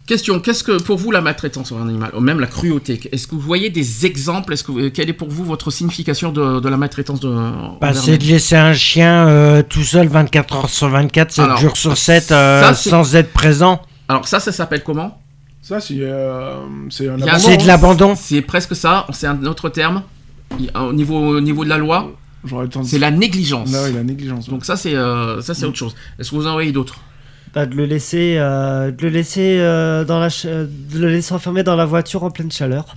Question 0.06 0.40
qu'est-ce 0.40 0.64
que 0.64 0.82
pour 0.82 0.98
vous 0.98 1.12
la 1.12 1.20
maltraitance 1.20 1.68
sur 1.68 1.78
un 1.78 1.88
animal, 1.88 2.10
ou 2.16 2.20
même 2.20 2.40
la 2.40 2.48
cruauté 2.48 3.00
Est-ce 3.12 3.28
que 3.28 3.36
vous 3.36 3.40
voyez 3.40 3.70
des 3.70 4.06
exemples 4.06 4.52
Est-ce 4.52 4.64
que 4.64 4.88
quelle 4.88 5.08
est 5.08 5.12
pour 5.14 5.28
vous 5.30 5.44
votre 5.44 5.70
signification 5.70 6.32
de, 6.32 6.58
de 6.58 6.68
la 6.68 6.76
maltraitance 6.76 7.20
de 7.20 7.28
Bah, 7.28 7.76
envers 7.90 7.96
c'est 7.96 8.18
de 8.18 8.24
laisser 8.24 8.56
un 8.56 8.72
chien 8.72 9.28
euh, 9.28 9.62
tout 9.62 9.84
seul 9.84 10.08
24 10.08 10.56
heures 10.56 10.68
sur 10.70 10.88
24, 10.88 11.30
7 11.30 11.44
Alors, 11.44 11.56
jours 11.58 11.76
sur 11.76 11.96
7, 11.96 12.32
euh, 12.32 12.60
ça, 12.60 12.74
c'est- 12.74 12.90
sans 12.90 13.14
être 13.14 13.32
présent. 13.32 13.80
Alors 14.08 14.26
ça, 14.26 14.40
ça 14.40 14.50
s'appelle 14.50 14.82
comment? 14.82 15.20
Ça, 15.70 15.78
c'est 15.78 15.98
euh, 16.00 16.56
c'est 16.90 17.09
un 17.09 17.14
abandon, 17.22 17.38
C'est 17.38 17.56
de 17.59 17.66
l'abandon. 17.68 18.14
C'est 18.16 18.42
presque 18.42 18.74
ça. 18.74 19.06
C'est 19.12 19.28
un 19.28 19.44
autre 19.44 19.68
terme. 19.68 20.02
Il- 20.59 20.68
Au 20.76 20.92
niveau, 20.92 21.16
au 21.37 21.40
niveau 21.40 21.62
de 21.62 21.68
la 21.68 21.78
loi, 21.78 22.11
J'aurais 22.44 22.66
tendance 22.66 22.88
c'est 22.88 22.98
la 22.98 23.12
négligence. 23.12 23.70
Là, 23.72 23.85
oui, 23.87 23.92
la 23.94 24.02
négligence. 24.02 24.48
ouais. 24.48 24.52
Donc 24.52 24.64
ça, 24.64 24.76
c'est 24.76 24.96
euh, 24.96 25.40
ça, 25.42 25.54
c'est 25.54 25.66
autre 25.66 25.76
chose. 25.76 25.94
Est-ce 26.18 26.30
que 26.33 26.35
vous 26.35 26.48
en 26.48 26.54
voyez 26.54 26.72
d'autres? 26.72 26.98
Bah, 27.54 27.66
de 27.66 27.76
le 27.76 27.85
laisser, 27.85 28.35
euh, 28.38 28.90
de 28.90 29.00
le 29.00 29.11
laisser 29.11 29.59
euh, 29.61 30.04
dans 30.04 30.18
la, 30.18 30.28
ch- 30.28 30.50
euh, 30.52 30.66
de 30.92 30.98
le 30.98 31.09
laisser 31.09 31.33
enfermé 31.35 31.62
dans 31.62 31.76
la 31.76 31.85
voiture 31.85 32.24
en 32.24 32.30
pleine 32.33 32.50
chaleur. 32.50 32.96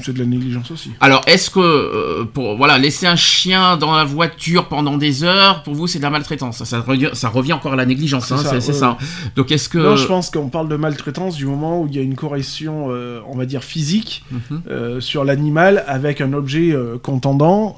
C'est 0.00 0.12
de 0.14 0.18
la 0.18 0.24
négligence 0.24 0.70
aussi. 0.70 0.90
Alors, 1.00 1.20
est-ce 1.26 1.50
que 1.50 1.60
euh, 1.60 2.24
pour 2.24 2.56
voilà 2.56 2.78
laisser 2.78 3.06
un 3.06 3.16
chien 3.16 3.76
dans 3.76 3.94
la 3.94 4.04
voiture 4.04 4.68
pendant 4.68 4.96
des 4.96 5.22
heures, 5.22 5.62
pour 5.62 5.74
vous, 5.74 5.86
c'est 5.86 5.98
de 5.98 6.02
la 6.02 6.10
maltraitance 6.10 6.58
ça, 6.58 6.64
ça 6.64 6.80
revient, 6.80 7.10
ça 7.12 7.28
revient 7.28 7.52
encore 7.52 7.74
à 7.74 7.76
la 7.76 7.84
négligence. 7.86 8.26
C'est 8.26 8.34
hein, 8.34 8.60
ça, 8.60 8.90
ouais. 8.90 8.96
Donc, 9.36 9.52
est-ce 9.52 9.68
que 9.68 9.78
Non, 9.78 9.96
je 9.96 10.06
pense 10.06 10.30
qu'on 10.30 10.48
parle 10.48 10.68
de 10.68 10.76
maltraitance 10.76 11.36
du 11.36 11.46
moment 11.46 11.82
où 11.82 11.86
il 11.88 11.94
y 11.94 11.98
a 11.98 12.02
une 12.02 12.14
correction, 12.14 12.86
euh, 12.90 13.20
on 13.28 13.36
va 13.36 13.44
dire 13.46 13.62
physique, 13.62 14.24
Mhm. 14.30 14.62
euh, 14.70 15.00
sur 15.00 15.24
l'animal 15.24 15.84
avec 15.86 16.20
un 16.20 16.32
objet 16.32 16.74
contendant. 17.02 17.76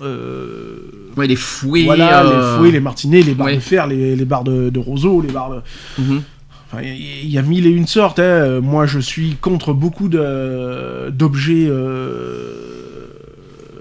ouais, 1.17 1.27
les 1.27 1.37
fouets, 1.37 1.85
voilà, 1.85 2.23
les 2.25 2.59
fouets, 2.59 2.71
les 2.71 2.81
martinets, 2.81 3.23
les 3.23 3.35
barres 3.35 3.47
ouais. 3.49 3.57
de 3.57 3.61
fer, 3.61 3.87
les, 3.87 4.17
les 4.17 4.25
barres 4.25 4.45
de, 4.45 4.71
de 4.71 4.79
roseau, 4.79 5.21
les 5.21 5.33
barres 5.33 5.51
de... 5.51 6.03
mhm. 6.03 6.23
Il 6.83 7.29
y, 7.31 7.39
a 7.39 7.43
mille 7.43 7.67
et 7.67 7.71
une 7.71 7.87
sortes. 7.87 8.19
hein. 8.19 8.23
Euh, 8.23 8.61
Moi, 8.61 8.87
je 8.87 8.99
suis 8.99 9.37
contre 9.37 9.73
beaucoup 9.73 10.09
d'objets. 10.09 11.67
euh, 11.69 12.71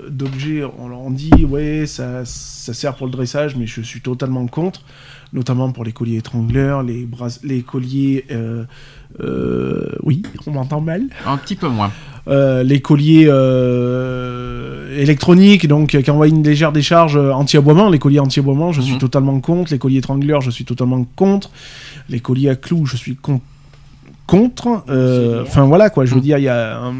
d'objets, 0.09 0.63
on, 0.63 1.09
dit, 1.09 1.45
ouais, 1.45 1.85
ça, 1.87 2.23
ça 2.25 2.73
sert 2.73 2.95
pour 2.95 3.07
le 3.07 3.11
dressage, 3.11 3.55
mais 3.55 3.65
je 3.67 3.81
suis 3.81 4.01
totalement 4.01 4.45
contre. 4.47 4.81
Notamment 5.33 5.71
pour 5.71 5.83
les 5.83 5.91
colliers 5.91 6.17
étrangleurs, 6.17 6.83
les, 6.83 7.07
les 7.43 7.61
colliers. 7.63 8.25
euh, 9.19 9.89
oui, 10.03 10.23
on 10.45 10.51
m'entend 10.51 10.81
mal. 10.81 11.03
un 11.25 11.37
petit 11.37 11.55
peu 11.55 11.67
moins. 11.67 11.91
Euh, 12.29 12.63
les 12.63 12.79
colliers 12.79 13.27
euh, 13.27 14.97
électroniques, 15.01 15.67
donc 15.67 15.93
euh, 15.95 16.01
qui 16.01 16.09
envoient 16.11 16.27
une 16.27 16.43
légère 16.43 16.71
décharge 16.71 17.17
anti-aboiement. 17.17 17.89
Les 17.89 17.99
colliers 17.99 18.19
anti-aboiement, 18.19 18.71
je 18.71 18.81
suis 18.81 18.93
Mhm. 18.93 18.99
totalement 18.99 19.39
contre. 19.39 19.71
Les 19.71 19.77
colliers 19.79 19.97
étrangleurs, 19.97 20.41
je 20.41 20.49
suis 20.51 20.65
totalement 20.65 21.05
contre. 21.15 21.49
Les 22.09 22.19
colliers 22.19 22.49
à 22.49 22.55
clous, 22.55 22.85
je 22.85 22.95
suis 22.95 23.15
con- 23.15 23.41
contre. 24.25 24.83
euh, 24.89 25.43
Enfin 25.45 25.65
voilà 25.65 25.89
quoi, 25.89 26.05
je 26.05 26.15
veux 26.15 26.21
dire, 26.21 26.37
il 26.37 26.45
y 26.45 26.47
a. 26.49 26.77
un- 26.79 26.93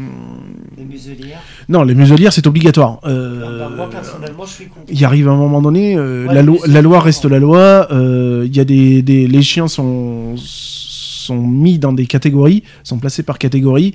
Les 0.76 0.84
muselières. 0.84 1.40
Non, 1.70 1.82
les 1.84 1.94
muselières 1.94 2.32
c'est 2.32 2.46
obligatoire. 2.46 2.98
Ah 3.02 3.08
Euh, 3.08 3.58
bah, 3.60 3.70
moi, 3.74 3.88
personnellement, 3.90 4.44
je 4.44 4.52
suis 4.52 4.64
contre. 4.66 4.86
il 4.90 5.04
arrive 5.06 5.28
un 5.28 5.36
moment 5.36 5.62
donné, 5.62 5.96
euh, 5.96 6.26
Ouais, 6.26 6.34
la, 6.34 6.42
lo- 6.42 6.60
loi 6.82 7.00
reste 7.00 7.24
la 7.24 7.38
loi. 7.38 7.86
euh, 7.92 8.42
Il 8.46 8.54
y 8.54 8.60
a 8.60 8.64
des, 8.64 9.00
des- 9.00 9.26
les 9.26 9.42
chiens 9.42 9.68
sont 9.68 10.34
sont 11.24 11.40
mis 11.46 11.78
dans 11.78 11.92
des 11.92 12.06
catégories, 12.06 12.62
sont 12.82 12.98
placés 12.98 13.22
par 13.22 13.38
catégorie. 13.38 13.94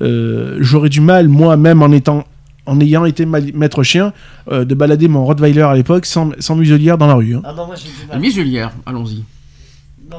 Euh, 0.00 0.56
J'aurais 0.60 0.88
du 0.88 1.00
mal, 1.00 1.28
moi 1.28 1.56
même 1.56 1.82
en 1.82 1.90
étant 1.92 2.24
en 2.66 2.78
ayant 2.78 3.04
été 3.04 3.24
maître 3.26 3.82
chien, 3.82 4.12
euh, 4.52 4.64
de 4.64 4.74
balader 4.74 5.08
mon 5.08 5.24
Rottweiler 5.24 5.62
à 5.62 5.74
l'époque 5.74 6.06
sans, 6.06 6.30
sans 6.38 6.54
muselière 6.56 6.98
dans 6.98 7.06
la 7.06 7.14
rue. 7.14 7.34
hein. 7.34 7.42
Ah 7.44 7.52
non, 7.56 7.66
moi 7.66 7.74
j'ai 7.74 7.88
du 7.88 8.06
La 8.08 8.14
mal. 8.14 8.20
muselière, 8.20 8.72
allons-y. 8.86 9.24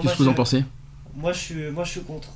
Qu'est-ce 0.02 0.14
que 0.18 0.24
vous 0.24 0.30
en 0.30 0.34
pensez? 0.34 0.64
Moi 1.16 1.32
je 1.34 1.38
suis, 1.40 1.56
moi, 1.74 1.84
je 1.84 1.92
suis 1.92 2.02
contre. 2.02 2.30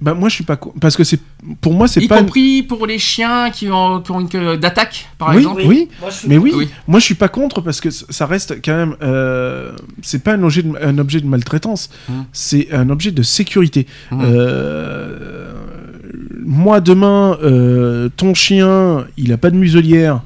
Bah 0.00 0.12
moi 0.12 0.28
je 0.28 0.34
suis 0.34 0.44
pas 0.44 0.56
co- 0.56 0.74
parce 0.80 0.96
que 0.96 1.04
c'est 1.04 1.20
pour 1.60 1.72
moi 1.72 1.86
c'est 1.86 2.00
Y 2.02 2.08
pas 2.08 2.18
compris 2.18 2.62
pour 2.64 2.84
les 2.86 2.98
chiens 2.98 3.50
qui 3.50 3.70
ont, 3.70 4.00
qui 4.00 4.10
ont 4.10 4.20
une 4.20 4.28
queue 4.28 4.56
d'attaque, 4.56 5.08
par 5.18 5.30
Oui, 5.30 5.36
exemple. 5.36 5.62
oui. 5.66 5.88
Moi, 6.00 6.10
je 6.10 6.14
suis 6.16 6.28
Mais 6.28 6.34
contre. 6.36 6.46
oui, 6.50 6.52
Oui. 6.56 6.68
moi 6.88 6.98
je 6.98 7.04
suis 7.04 7.14
pas 7.14 7.28
contre 7.28 7.60
parce 7.60 7.80
que 7.80 7.90
ça 7.90 8.26
reste 8.26 8.56
quand 8.62 8.74
même. 8.76 8.96
euh, 9.02 9.72
c'est 10.02 10.22
pas 10.22 10.34
un 10.34 10.42
objet 10.42 10.62
de, 10.62 10.72
un 10.82 10.98
objet 10.98 11.20
de 11.20 11.26
maltraitance, 11.26 11.90
Mhm. 12.08 12.24
c'est 12.32 12.72
un 12.72 12.90
objet 12.90 13.12
de 13.12 13.22
sécurité. 13.22 13.86
Mhm. 14.10 14.20
Euh, 14.24 15.52
moi 16.44 16.80
demain, 16.80 17.38
euh, 17.42 18.08
ton 18.16 18.34
chien, 18.34 19.06
il 19.16 19.32
a 19.32 19.36
pas 19.38 19.50
de 19.50 19.56
muselière. 19.56 20.22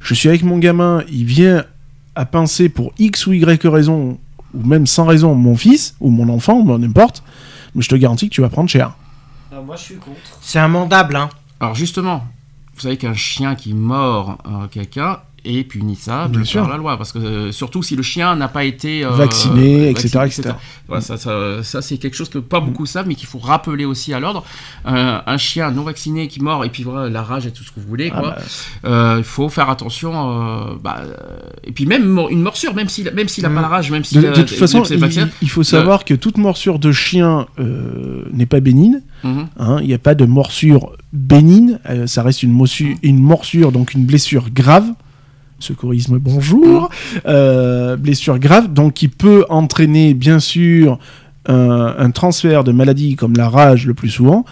Je 0.00 0.14
suis 0.14 0.28
avec 0.28 0.42
mon 0.42 0.58
gamin, 0.58 1.04
il 1.10 1.24
vient 1.24 1.64
à 2.16 2.26
pincer 2.26 2.68
pour 2.68 2.92
X 2.98 3.26
ou 3.26 3.32
Y 3.32 3.66
raison, 3.68 4.18
ou 4.52 4.66
même 4.66 4.86
sans 4.86 5.04
raison, 5.06 5.34
mon 5.36 5.56
fils 5.56 5.94
ou 6.00 6.10
mon 6.10 6.28
enfant, 6.28 6.54
ou 6.60 6.76
n'importe. 6.78 7.22
Mais 7.74 7.82
je 7.82 7.88
te 7.88 7.94
garantis 7.94 8.28
que 8.28 8.34
tu 8.34 8.40
vas 8.40 8.48
prendre 8.50 8.68
cher. 8.68 8.96
Moi 9.60 9.76
je 9.76 9.82
suis 9.82 9.96
contre. 9.96 10.38
C'est 10.40 10.58
amendable, 10.58 11.16
hein. 11.16 11.28
Alors 11.60 11.74
justement, 11.74 12.26
vous 12.74 12.80
savez 12.80 12.96
qu'un 12.96 13.14
chien 13.14 13.54
qui 13.54 13.74
mord 13.74 14.38
euh, 14.46 14.66
quelqu'un 14.68 15.20
est 15.44 15.64
punissable 15.64 16.40
Bien 16.42 16.60
par 16.62 16.70
la 16.70 16.76
loi, 16.76 16.96
parce 16.96 17.12
que 17.12 17.18
euh, 17.18 17.52
surtout 17.52 17.82
si 17.82 17.96
le 17.96 18.02
chien 18.02 18.36
n'a 18.36 18.48
pas 18.48 18.64
été 18.64 19.04
euh, 19.04 19.10
Vacciné, 19.10 19.90
etc., 19.90 20.08
vacciné, 20.18 20.48
Voilà, 20.86 21.00
ça, 21.02 21.16
ça, 21.16 21.62
ça, 21.62 21.82
c'est 21.82 21.96
quelque 21.98 22.14
chose 22.16 22.28
que 22.28 22.38
pas 22.38 22.60
beaucoup 22.60 22.86
savent, 22.86 23.06
mais 23.08 23.14
qu'il 23.14 23.26
faut 23.26 23.38
rappeler 23.38 23.84
aussi 23.84 24.12
à 24.14 24.20
l'ordre. 24.20 24.44
Euh, 24.86 25.18
un 25.26 25.36
chien 25.36 25.70
non 25.70 25.82
vacciné 25.82 26.28
qui 26.28 26.40
mord 26.42 26.64
et 26.64 26.68
puis 26.68 26.82
voilà 26.82 27.08
la 27.10 27.22
rage 27.22 27.46
et 27.46 27.50
tout 27.50 27.64
ce 27.64 27.70
que 27.72 27.80
vous 27.80 27.88
voulez, 27.88 28.10
Ah 28.14 28.20
quoi. 28.20 28.30
bah, 28.30 28.38
Euh, 28.90 29.14
Il 29.18 29.24
faut 29.24 29.48
faire 29.48 29.68
attention. 29.70 30.12
euh, 30.14 30.74
bah, 30.82 30.98
euh, 31.04 31.14
et 31.64 31.72
puis 31.72 31.86
même 31.86 32.18
une 32.30 32.42
morsure, 32.42 32.74
même 32.74 32.88
s'il 32.88 33.10
même 33.12 33.28
s'il 33.28 33.44
a 33.46 33.48
Mm. 33.48 33.54
pas 33.54 33.60
la 33.62 33.68
rage, 33.68 33.90
même 33.90 34.04
s'il 34.04 34.20
de, 34.20 34.28
de 34.28 34.34
toute 34.42 34.50
façon, 34.50 34.82
il, 34.84 34.96
vacciné, 34.98 35.26
il 35.42 35.50
faut 35.50 35.62
savoir 35.62 36.04
que 36.04 36.14
toute 36.14 36.38
morsure 36.38 36.78
de 36.78 36.92
chien 36.92 37.46
euh, 37.58 38.24
n'est 38.32 38.46
pas 38.46 38.60
bénigne. 38.60 39.00
Mhm. 39.24 39.46
Hein, 39.58 39.78
Il 39.82 39.86
n'y 39.86 39.94
a 39.94 39.98
pas 39.98 40.14
de 40.16 40.24
morsure 40.24 40.92
bénigne, 41.12 41.78
euh, 41.88 42.06
ça 42.06 42.22
reste 42.22 42.42
une, 42.42 42.52
mossu- 42.52 42.96
une 43.02 43.18
morsure, 43.20 43.70
donc 43.72 43.94
une 43.94 44.04
blessure 44.04 44.50
grave. 44.50 44.86
Secourisme, 45.62 46.18
bonjour. 46.18 46.90
Euh, 47.26 47.96
blessure 47.96 48.38
grave, 48.38 48.72
donc 48.72 48.94
qui 48.94 49.08
peut 49.08 49.44
entraîner 49.48 50.12
bien 50.14 50.40
sûr 50.40 50.98
un, 51.46 51.94
un 51.96 52.10
transfert 52.10 52.64
de 52.64 52.72
maladies 52.72 53.16
comme 53.16 53.34
la 53.36 53.48
rage 53.48 53.86
le 53.86 53.94
plus 53.94 54.10
souvent 54.10 54.44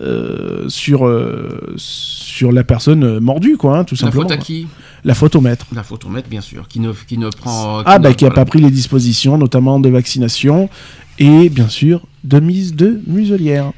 euh, 0.00 0.68
sur, 0.68 1.06
euh, 1.06 1.72
sur 1.76 2.52
la 2.52 2.64
personne 2.64 3.02
euh, 3.04 3.20
mordue, 3.20 3.56
quoi, 3.56 3.78
hein, 3.78 3.84
tout 3.84 3.94
La 3.94 4.00
simplement. 4.00 4.24
faute 4.24 4.32
à 4.32 4.36
qui? 4.36 4.66
La 5.04 5.14
faute 5.14 5.36
au 5.36 5.40
maître. 5.40 5.64
La 5.74 5.82
faute 5.82 6.04
au 6.04 6.08
maître, 6.08 6.28
bien 6.28 6.42
sûr, 6.42 6.68
qui 6.68 6.80
ne, 6.80 6.92
qui 6.92 7.16
ne 7.16 7.30
prend. 7.30 7.82
Ah, 7.86 7.98
bah 7.98 8.12
qui 8.12 8.24
n'a 8.24 8.30
pas 8.30 8.44
pris 8.44 8.60
les 8.60 8.70
dispositions, 8.70 9.38
notamment 9.38 9.80
de 9.80 9.88
vaccination 9.88 10.68
et 11.18 11.48
bien 11.48 11.68
sûr 11.68 12.02
de 12.24 12.40
mise 12.40 12.74
de 12.74 13.00
muselière. 13.06 13.72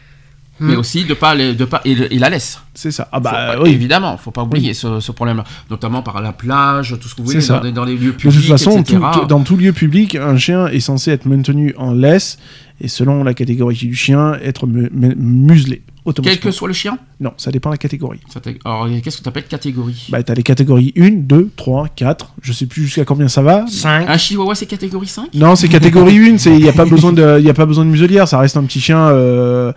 Mais 0.60 0.74
Mm. 0.74 0.78
aussi 0.78 1.04
de 1.04 1.14
pas, 1.14 1.34
les- 1.34 1.54
de 1.54 1.64
pas 1.64 1.80
et, 1.84 1.92
et 1.92 2.18
la 2.18 2.30
laisse. 2.30 2.60
C'est 2.74 2.90
ça. 2.90 3.08
Ah 3.12 3.20
bah 3.20 3.56
oui. 3.62 3.70
Évidemment, 3.70 4.16
faut 4.16 4.30
pas 4.30 4.42
oublier 4.42 4.74
ce, 4.74 5.00
ce 5.00 5.12
problème-là, 5.12 5.44
notamment 5.70 6.02
par 6.02 6.20
la 6.20 6.32
plage, 6.32 6.96
tout 7.00 7.08
ce 7.08 7.14
que 7.14 7.22
vous 7.22 7.28
voulez, 7.30 7.72
dans, 7.72 7.84
les 7.84 7.96
lieux 7.96 8.12
De 8.12 8.16
publics, 8.16 8.40
toute 8.40 8.48
façon, 8.50 8.80
etc. 8.80 8.98
tout- 9.12 9.20
tout- 9.20 9.26
dans 9.26 9.40
tout 9.40 9.56
lieu 9.56 9.72
public, 9.72 10.14
un 10.16 10.36
chien 10.36 10.66
est 10.68 10.80
censé 10.80 11.10
être 11.12 11.26
maintenu 11.26 11.74
en 11.76 11.92
laisse 11.92 12.38
et 12.80 12.88
selon 12.88 13.24
la 13.24 13.34
catégorie 13.34 13.76
du 13.76 13.94
chien, 13.94 14.34
être 14.42 14.66
mu- 14.66 14.88
mu- 14.92 15.14
muselé 15.16 15.82
Quel 16.22 16.38
que 16.40 16.50
soit 16.50 16.68
le 16.68 16.74
chien. 16.74 16.98
Non, 17.20 17.32
ça 17.36 17.50
dépend 17.50 17.70
de 17.70 17.74
la 17.74 17.78
catégorie. 17.78 18.20
Ça 18.32 18.40
Alors, 18.64 18.88
qu'est-ce 19.02 19.18
que 19.18 19.22
tu 19.22 19.28
appelles 19.28 19.44
catégorie? 19.46 20.06
Bah, 20.10 20.22
t'as 20.22 20.34
les 20.34 20.42
catégories 20.42 20.92
1, 20.96 21.10
2, 21.10 21.50
3, 21.56 21.88
4, 21.94 22.34
je 22.42 22.52
sais 22.52 22.66
plus 22.66 22.82
jusqu'à 22.84 23.04
combien 23.04 23.28
ça 23.28 23.42
va. 23.42 23.64
5. 23.68 24.08
Un 24.08 24.16
chihuahua, 24.18 24.54
c'est 24.54 24.66
catégorie 24.66 25.06
5 25.08 25.28
Non, 25.34 25.56
c'est 25.56 25.68
catégorie 25.68 26.16
1, 26.30 26.36
il 26.50 26.62
n'y 26.62 26.68
a, 26.68 26.72
pas 26.72 26.84
besoin 26.84 27.12
de- 27.12 27.40
y 27.40 27.50
a 27.50 27.54
pas 27.54 27.66
besoin 27.66 27.84
de 27.84 27.90
muselière, 27.90 28.28
ça 28.28 28.38
reste 28.38 28.56
un 28.56 28.64
petit 28.64 28.80
chien. 28.80 28.98
euh, 29.08 29.72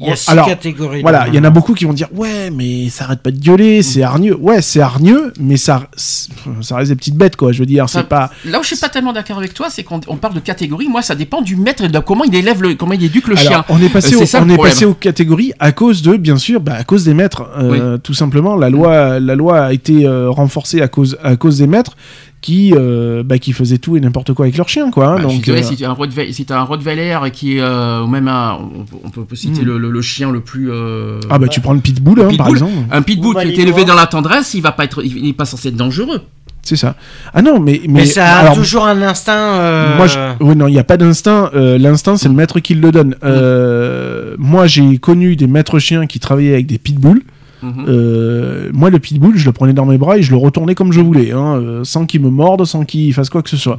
Il 0.00 0.06
y 0.06 0.10
a 0.10 0.16
6 0.16 0.30
alors, 0.30 0.46
catégories. 0.46 1.02
Voilà, 1.02 1.26
il 1.28 1.34
y 1.34 1.36
en 1.36 1.38
a 1.38 1.40
normalement. 1.42 1.54
beaucoup 1.60 1.74
qui 1.74 1.84
vont 1.84 1.92
dire 1.92 2.08
ouais, 2.14 2.50
mais 2.50 2.88
ça 2.88 3.04
arrête 3.04 3.20
pas 3.20 3.30
de 3.30 3.38
gueuler, 3.38 3.82
c'est 3.82 4.02
hargneux. 4.02 4.36
Ouais, 4.36 4.62
c'est 4.62 4.80
hargneux, 4.80 5.32
mais 5.38 5.56
ça, 5.56 5.88
ça 5.96 6.76
reste 6.76 6.90
des 6.90 6.96
petites 6.96 7.16
bêtes 7.16 7.36
quoi. 7.36 7.52
Je 7.52 7.58
veux 7.60 7.66
dire, 7.66 7.88
c'est 7.88 8.04
pas. 8.08 8.30
Là 8.44 8.58
où 8.60 8.62
je 8.62 8.68
suis 8.68 8.76
pas 8.76 8.88
tellement 8.88 9.12
d'accord 9.12 9.38
avec 9.38 9.54
toi, 9.54 9.68
c'est 9.70 9.82
qu'on 9.84 10.00
on 10.08 10.16
parle 10.16 10.34
de 10.34 10.40
catégorie. 10.40 10.88
Moi, 10.88 11.02
ça 11.02 11.14
dépend 11.14 11.42
du 11.42 11.56
maître 11.56 11.84
et 11.84 11.88
de 11.88 11.98
comment 11.98 12.24
il 12.24 12.34
élève 12.34 12.62
le, 12.62 12.74
comment 12.74 12.92
il 12.94 13.04
éduque 13.04 13.28
le 13.28 13.36
chien. 13.36 13.64
On 13.68 13.80
est 13.82 13.88
passé, 13.88 14.14
Euh, 14.14 14.20
au- 14.22 14.26
ça 14.26 14.40
on 14.42 14.48
est 14.48 14.54
problème. 14.54 14.72
passé 14.74 14.84
aux 14.86 14.94
catégories 14.94 15.52
à 15.58 15.69
cause 15.72 16.02
de, 16.02 16.16
bien 16.16 16.36
sûr, 16.36 16.60
bah, 16.60 16.74
à 16.78 16.84
cause 16.84 17.04
des 17.04 17.14
maîtres. 17.14 17.44
Euh, 17.58 17.98
Tout 17.98 18.14
simplement, 18.14 18.56
la 18.56 18.70
loi, 18.70 19.20
la 19.20 19.34
loi 19.34 19.60
a 19.60 19.72
été 19.72 20.06
euh, 20.06 20.30
renforcée 20.30 20.80
à 20.80 20.88
cause, 20.88 21.18
à 21.22 21.36
cause 21.36 21.58
des 21.58 21.66
maîtres 21.66 21.96
qui, 22.40 22.72
euh, 22.74 23.22
bah, 23.22 23.38
qui 23.38 23.52
faisaient 23.52 23.76
tout 23.76 23.96
et 23.98 24.00
n'importe 24.00 24.32
quoi 24.32 24.46
avec 24.46 24.56
leurs 24.56 24.68
chiens, 24.70 24.90
quoi. 24.90 25.08
hein. 25.08 25.16
Bah, 25.16 25.22
donc, 25.24 25.46
euh, 25.48 25.60
si 25.62 25.76
tu 25.76 25.84
as 25.84 25.90
un 25.90 25.92
Rottweiler, 25.92 27.18
si 27.26 27.30
qui 27.32 27.56
est, 27.58 27.60
euh, 27.60 28.02
ou 28.02 28.06
même 28.06 28.28
un, 28.28 28.54
on, 28.54 28.84
peut- 29.10 29.20
on 29.20 29.24
peut 29.24 29.36
citer 29.36 29.60
Mm. 29.60 29.66
le, 29.66 29.78
le- 29.78 29.90
le 29.90 30.02
chien 30.02 30.30
le 30.32 30.40
plus. 30.40 30.70
euh, 30.70 31.20
ah 31.28 31.38
bah 31.38 31.48
tu 31.48 31.60
prends 31.60 31.74
le 31.74 31.80
pitbull, 31.80 32.20
hein, 32.22 32.28
par 32.38 32.48
exemple. 32.48 32.72
Un 32.90 33.02
pitbull 33.02 33.34
qui 33.36 33.48
est 33.48 33.58
élevé 33.58 33.84
dans 33.84 33.94
la 33.94 34.06
tendresse, 34.06 34.54
il 34.54 34.62
va 34.62 34.72
pas 34.72 34.84
être, 34.84 35.04
il 35.04 35.22
n'est 35.22 35.32
pas 35.34 35.44
censé 35.44 35.68
être 35.68 35.76
dangereux. 35.76 36.22
C'est 36.62 36.76
ça. 36.76 36.94
Ah 37.32 37.42
non, 37.42 37.58
mais 37.58 37.80
Mais, 37.88 38.04
ça 38.04 38.26
a 38.36 38.38
alors, 38.40 38.54
toujours 38.54 38.84
un 38.86 39.00
instinct. 39.02 39.32
euh, 39.60 39.96
Moi, 39.96 40.06
je... 40.06 40.18
oui, 40.40 40.54
non, 40.56 40.68
il 40.68 40.72
n'y 40.72 40.78
a 40.78 40.84
pas 40.84 40.96
d'instinct. 40.98 41.50
Euh, 41.54 41.78
L'instinct, 41.78 42.16
c'est 42.16 42.28
le 42.28 42.34
maître 42.34 42.60
qui 42.60 42.74
le 42.74 42.92
donne. 42.92 43.16
Euh, 43.24 44.34
Moi, 44.38 44.66
j'ai 44.66 44.98
connu 44.98 45.36
des 45.36 45.46
maîtres 45.46 45.78
chiens 45.78 46.06
qui 46.06 46.20
travaillaient 46.20 46.52
avec 46.54 46.66
des 46.66 46.78
pitbulls. 46.78 47.22
Mhm. 47.62 47.84
Euh, 47.88 48.70
moi, 48.72 48.88
le 48.90 48.98
pitbull, 48.98 49.36
je 49.36 49.44
le 49.46 49.52
prenais 49.52 49.72
dans 49.72 49.84
mes 49.86 49.98
bras 49.98 50.16
et 50.18 50.22
je 50.22 50.30
le 50.30 50.36
retournais 50.38 50.74
comme 50.74 50.92
je 50.92 51.00
voulais, 51.00 51.32
hein, 51.32 51.80
sans 51.82 52.06
qu'il 52.06 52.22
me 52.22 52.30
morde, 52.30 52.64
sans 52.64 52.84
qu'il 52.84 53.12
fasse 53.14 53.28
quoi 53.30 53.42
que 53.42 53.50
ce 53.50 53.56
soit. 53.58 53.76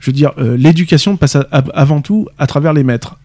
Je 0.00 0.06
veux 0.10 0.12
dire, 0.14 0.32
euh, 0.38 0.56
l'éducation 0.58 1.16
passe 1.16 1.36
à- 1.36 1.46
à- 1.50 1.62
avant 1.74 2.02
tout 2.02 2.28
à 2.38 2.46
travers 2.46 2.72
les 2.74 2.84
maîtres. 2.84 3.16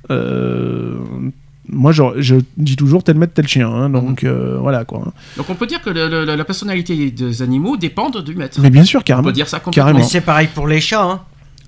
Moi, 1.72 1.92
je, 1.92 2.02
je 2.18 2.36
dis 2.58 2.76
toujours 2.76 3.04
tel 3.04 3.16
maître, 3.18 3.34
tel 3.34 3.48
chien. 3.48 3.70
hein, 3.70 3.90
donc, 3.90 4.24
euh, 4.24 4.58
voilà 4.60 4.86
quoi. 4.86 5.04
Donc 5.38 5.50
on 5.50 5.56
peut 5.56 5.68
dire 5.68 5.82
que 5.82 5.90
le- 5.90 6.10
le- 6.10 6.26
la 6.36 6.44
personnalité 6.46 7.12
des 7.12 7.42
animaux 7.42 7.78
dépendent 7.78 8.24
du 8.24 8.36
maître. 8.36 8.60
Mais 8.62 8.70
bien 8.70 8.84
sûr, 8.84 9.02
on 9.02 9.04
carrément. 9.04 9.28
peut 9.28 9.34
dire 9.34 9.48
ça 9.48 9.60
complètement. 9.60 9.84
Carrément. 9.84 10.00
Mais 10.00 10.06
c'est 10.06 10.22
pareil 10.22 10.48
pour 10.54 10.68
les 10.68 10.82
chats. 10.82 11.04
Hein. 11.04 11.20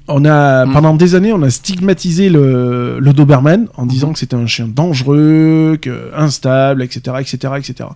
On 0.07 0.25
a, 0.25 0.65
Mm. 0.65 0.73
pendant 0.73 0.95
des 0.95 1.13
années, 1.13 1.31
on 1.31 1.41
a 1.43 1.49
stigmatisé 1.51 2.29
le, 2.29 2.97
le 2.99 3.13
Doberman 3.13 3.67
en 3.77 3.85
disant 3.85 4.07
Mhm. 4.07 4.13
que 4.13 4.19
c'était 4.19 4.35
un 4.35 4.47
chien 4.47 4.67
dangereux, 4.67 5.77
que, 5.81 6.09
instable, 6.15 6.81
etc., 6.81 7.17
etc., 7.19 7.53
etc. 7.57 7.89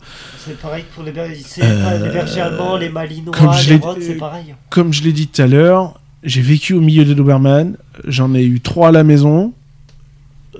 C'est 0.45 0.57
pareil 0.61 0.85
pour 0.93 1.03
les 1.03 1.11
Euh, 1.11 2.05
les 2.05 2.11
bergers 2.13 2.41
allemands, 2.41 2.77
les 2.77 2.89
malinois, 2.89 3.35
les 3.67 3.75
rottes, 3.77 3.97
c'est 4.01 4.13
pareil. 4.15 4.53
Comme 4.69 4.93
je 4.93 5.01
l'ai 5.03 5.11
dit 5.11 5.27
tout 5.27 5.41
à 5.41 5.47
l'heure, 5.47 5.99
j'ai 6.23 6.41
vécu 6.41 6.73
au 6.73 6.79
milieu 6.81 7.03
des 7.03 7.15
Doberman. 7.15 7.75
J'en 8.07 8.33
ai 8.35 8.43
eu 8.45 8.61
trois 8.61 8.89
à 8.89 8.91
la 8.91 9.03
maison. 9.03 9.51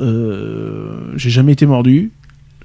Euh, 0.02 1.12
j'ai 1.16 1.30
jamais 1.30 1.54
été 1.54 1.66
mordu. 1.66 2.12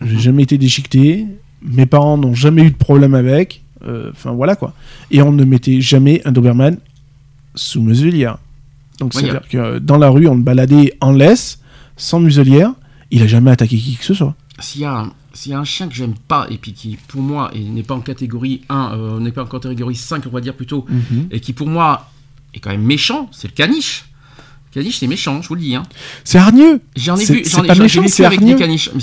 J'ai 0.01 0.19
jamais 0.19 0.43
été 0.45 0.59
déchiqueté. 0.59 1.27
Mes 1.63 1.87
parents 1.87 2.17
n'ont 2.19 2.35
jamais 2.35 2.63
eu 2.63 2.71
de 2.71 2.77
problème 2.77 3.15
avec. 3.15 3.63
Euh, 3.87 4.11
Enfin 4.13 4.33
voilà 4.33 4.57
quoi. 4.57 4.75
Et 5.11 5.23
on 5.23 5.33
ne 5.33 5.45
mettait 5.45 5.81
jamais 5.81 6.23
un 6.25 6.33
Doberman 6.33 6.77
sous 7.55 7.83
muselière. 7.83 8.39
Donc 8.99 9.13
Oui, 9.15 9.23
c'est-à-dire 9.23 9.49
que 9.49 9.79
dans 9.79 9.97
la 9.99 10.09
rue, 10.11 10.27
on 10.27 10.35
le 10.35 10.43
baladait 10.43 10.95
en 11.01 11.13
laisse, 11.13 11.61
sans 11.97 12.21
muselière. 12.21 12.73
Il 13.11 13.23
a 13.23 13.27
jamais 13.27 13.51
attaqué 13.51 13.77
qui 13.77 13.97
que 13.97 14.05
ce 14.05 14.15
soit. 14.15 14.35
S'il 14.61 14.83
y, 14.83 14.85
a 14.85 14.95
un- 15.01 15.13
s'il 15.33 15.53
y 15.53 15.55
a 15.55 15.59
un 15.59 15.65
chien 15.65 15.89
que 15.89 15.95
j'aime 15.95 16.15
pas 16.29 16.47
et 16.51 16.59
puis 16.59 16.73
qui 16.75 16.99
pour 17.09 17.23
moi 17.23 17.51
et 17.55 17.61
n'est 17.61 17.83
pas 17.83 17.95
en 17.95 18.01
catégorie 18.01 18.61
1, 18.69 18.93
euh, 18.95 19.19
n'est 19.21 19.33
pas 19.33 19.43
en 19.43 19.47
catégorie 19.47 19.95
5 19.97 20.25
on 20.27 20.31
va 20.31 20.41
dire 20.43 20.55
plutôt, 20.55 20.85
et 21.31 21.41
qui 21.41 21.53
pour 21.55 21.67
moi 21.67 22.11
est 22.55 22.59
quand 22.61 22.71
même 22.71 22.83
méchant, 22.83 23.29
c'est 23.33 23.49
le 23.49 23.55
caniche. 23.55 24.05
Le 24.75 24.81
caniche 24.83 24.99
c'est 25.01 25.07
méchant, 25.09 25.43
je 25.43 25.49
vous 25.49 25.57
le 25.57 25.61
dis. 25.63 25.75
Hein. 25.75 25.83
C'est 26.23 26.39
hargneux. 26.39 26.81
J'en 26.97 27.17
ai 27.17 27.25
C'est- 27.25 27.33
vu, 27.33 27.41
c'est 27.45 27.51
j'en 27.51 27.65
ai, 27.65 27.67
pas 27.67 27.75
j'en 27.75 27.81
ai 27.81 27.83
méchant, 27.85 28.03
vécu 28.03 28.25
avec 28.25 28.39
des 28.39 28.45
hargneux. 28.53 28.57
caniches. 28.57 28.91
Mais 28.95 29.01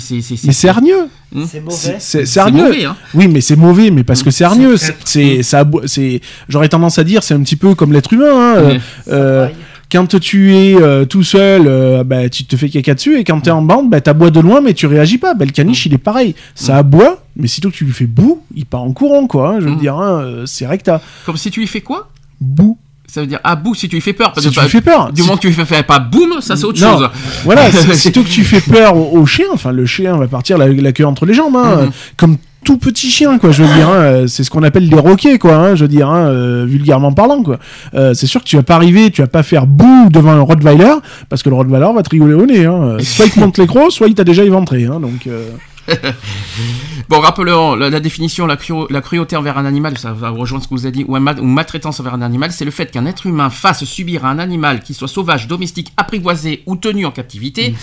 c'est, 0.52 0.68
hargneux. 0.68 1.08
Hmm. 1.32 1.44
C'est 1.46 1.60
mauvais. 1.60 1.96
c'est- 1.98 2.38
hargneux. 2.38 2.64
mauvais. 2.64 2.84
Hein. 2.86 2.96
Oui, 3.12 3.28
mais 3.28 3.40
c'est 3.42 3.56
mauvais, 3.56 3.90
mais 3.90 4.02
parce 4.02 4.22
que 4.22 4.30
c'est 4.30 4.44
hargneux. 4.44 4.76
c'est 5.04 5.42
ça 5.42 5.68
c'est, 5.84 6.20
j'aurais 6.48 6.68
tendance 6.70 6.98
à 6.98 7.04
dire, 7.04 7.22
c'est 7.22 7.34
un 7.34 7.42
petit 7.42 7.56
peu 7.56 7.74
comme 7.74 7.92
l'être 7.92 8.12
humain. 8.14 8.30
hein. 8.30 8.54
Euh, 8.56 8.68
Ouais. 8.68 8.80
euh, 9.08 9.48
quand 9.92 10.18
tu 10.20 10.54
es 10.54 10.74
euh, 10.74 11.04
tout 11.04 11.22
seul, 11.22 11.66
euh, 11.66 12.02
bah, 12.02 12.30
tu 12.30 12.44
te 12.46 12.56
fais 12.56 12.70
caca 12.70 12.94
dessus, 12.94 13.18
et 13.18 13.24
quand 13.24 13.40
t'es 13.40 13.50
en 13.50 13.60
bande, 13.62 13.90
bah, 13.90 14.00
t'aboies 14.00 14.30
de 14.30 14.40
loin, 14.40 14.62
mais 14.62 14.72
tu 14.72 14.86
réagis 14.86 15.18
pas. 15.18 15.34
Bah, 15.34 15.44
le 15.44 15.50
caniche, 15.50 15.84
il 15.84 15.92
est 15.92 15.98
pareil. 15.98 16.34
Ça 16.54 16.78
aboie, 16.78 17.22
mais 17.36 17.46
sitôt 17.46 17.70
que 17.70 17.74
tu 17.76 17.84
lui 17.84 17.92
fais 17.92 18.06
boue, 18.06 18.42
il 18.54 18.64
part 18.64 18.82
en 18.84 18.92
courant, 18.92 19.26
quoi. 19.26 19.50
hein. 19.50 19.56
Je 19.60 19.66
veux 19.66 19.72
Mm. 19.72 19.78
dire, 19.80 19.96
hein, 19.96 20.44
c'est 20.46 20.66
recta. 20.66 21.02
Comme 21.26 21.36
si 21.36 21.50
tu 21.50 21.60
lui 21.60 21.66
fais 21.66 21.82
quoi? 21.82 22.08
Boue. 22.40 22.78
Ça 23.10 23.22
veut 23.22 23.26
dire 23.26 23.40
ah 23.42 23.56
boum 23.56 23.74
si 23.74 23.88
tu 23.88 23.96
lui 23.96 24.02
fais 24.02 24.12
peur. 24.12 24.32
Parce 24.32 24.42
Si 24.42 24.48
que 24.48 24.54
tu 24.54 24.56
pas- 24.60 24.64
lui 24.64 24.70
fais 24.70 24.80
peur. 24.82 25.10
Du 25.12 25.22
Si 25.22 25.26
moment 25.26 25.36
que 25.36 25.42
tu 25.42 25.48
lui 25.48 25.54
fais 25.64 25.82
pas 25.82 25.98
boum, 25.98 26.40
ça 26.40 26.56
c'est 26.56 26.64
autre 26.64 26.80
Non. 26.80 26.98
chose. 26.98 27.08
Voilà, 27.44 27.70
c'est 27.72 27.94
c'est 27.94 28.12
tout 28.12 28.22
que 28.22 28.28
tu 28.28 28.44
fais 28.44 28.60
peur 28.60 28.94
au, 28.96 29.18
au 29.18 29.24
chien. 29.26 29.46
Enfin, 29.52 29.72
le 29.72 29.86
chien 29.86 30.16
va 30.16 30.26
partir 30.28 30.58
la, 30.58 30.68
la 30.68 30.92
queue 30.92 31.06
entre 31.06 31.24
les 31.24 31.32
jambes, 31.34 31.56
hein, 31.56 31.84
Mhm. 31.84 31.90
comme 32.18 32.36
tout 32.64 32.76
petit 32.76 33.08
chien, 33.10 33.38
quoi. 33.38 33.50
Je 33.50 33.62
veux 33.62 33.74
dire, 33.74 33.88
hein, 33.88 33.94
euh, 33.94 34.26
c'est 34.26 34.44
ce 34.44 34.50
qu'on 34.50 34.62
appelle 34.62 34.90
des 34.90 34.98
roquets, 34.98 35.38
quoi. 35.38 35.54
hein, 35.54 35.74
je 35.74 35.84
veux 35.84 35.88
dire, 35.88 36.10
euh, 36.12 36.66
vulgairement 36.68 37.12
parlant, 37.12 37.42
quoi. 37.42 37.58
Euh, 37.94 38.12
c'est 38.12 38.26
sûr 38.26 38.42
que 38.42 38.46
tu 38.46 38.56
vas 38.56 38.62
pas 38.62 38.74
arriver, 38.74 39.10
tu 39.10 39.22
vas 39.22 39.28
pas 39.28 39.42
faire 39.42 39.66
bouh 39.66 40.08
devant 40.10 40.32
un 40.32 40.40
Rottweiler, 40.40 40.92
parce 41.30 41.42
que 41.42 41.48
le 41.48 41.54
Rottweiler 41.54 41.88
va 41.94 42.02
te 42.02 42.10
rigoler 42.10 42.34
au 42.34 42.44
nez. 42.44 42.64
Soit 43.02 43.24
il 43.26 43.30
te 43.32 43.40
monte 43.40 43.56
les 43.56 43.66
crocs, 43.66 43.90
soit 43.92 44.08
il 44.08 44.14
t'a 44.14 44.24
déjà 44.24 44.44
éventré. 44.44 44.82
Donc, 44.84 45.26
euh, 45.28 45.48
Bon, 47.08 47.20
rappelons 47.20 47.74
la, 47.74 47.88
la 47.90 48.00
définition, 48.00 48.46
la, 48.46 48.56
cruau- 48.56 48.86
la 48.90 49.00
cruauté 49.00 49.36
envers 49.36 49.56
un 49.56 49.64
animal, 49.64 49.96
ça 49.96 50.12
va 50.12 50.28
rejoindre 50.30 50.64
ce 50.64 50.68
que 50.68 50.74
vous 50.74 50.84
avez 50.84 50.92
dit, 50.92 51.04
ou, 51.08 51.16
un 51.16 51.20
ma- 51.20 51.34
ou 51.34 51.44
maltraitance 51.44 52.00
envers 52.00 52.14
un 52.14 52.22
animal, 52.22 52.52
c'est 52.52 52.64
le 52.66 52.70
fait 52.70 52.90
qu'un 52.90 53.06
être 53.06 53.26
humain 53.26 53.48
fasse 53.50 53.84
subir 53.84 54.24
à 54.26 54.30
un 54.30 54.38
animal, 54.38 54.82
qu'il 54.82 54.94
soit 54.94 55.08
sauvage, 55.08 55.46
domestique, 55.48 55.92
apprivoisé 55.96 56.62
ou 56.66 56.76
tenu 56.76 57.06
en 57.06 57.10
captivité, 57.10 57.74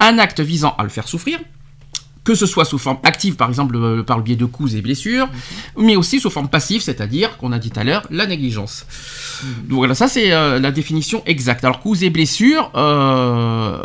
un 0.00 0.18
acte 0.18 0.40
visant 0.40 0.74
à 0.78 0.82
le 0.82 0.88
faire 0.88 1.06
souffrir, 1.06 1.38
que 2.24 2.34
ce 2.36 2.46
soit 2.46 2.64
sous 2.64 2.78
forme 2.78 2.98
active, 3.02 3.34
par 3.36 3.48
exemple 3.48 3.74
euh, 3.76 4.02
par 4.04 4.16
le 4.16 4.22
biais 4.22 4.36
de 4.36 4.44
coups 4.44 4.74
et 4.74 4.80
blessures, 4.80 5.28
mais 5.76 5.96
aussi 5.96 6.20
sous 6.20 6.30
forme 6.30 6.48
passive, 6.48 6.80
c'est-à-dire, 6.80 7.36
qu'on 7.36 7.50
a 7.52 7.58
dit 7.58 7.70
tout 7.70 7.80
à 7.80 7.84
l'heure, 7.84 8.06
la 8.10 8.26
négligence. 8.26 8.86
Donc 9.68 9.78
voilà, 9.78 9.94
ça 9.94 10.06
c'est 10.08 10.32
euh, 10.32 10.60
la 10.60 10.70
définition 10.70 11.22
exacte. 11.26 11.64
Alors 11.64 11.80
coups 11.80 12.02
et 12.02 12.10
blessures, 12.10 12.70
euh, 12.76 13.76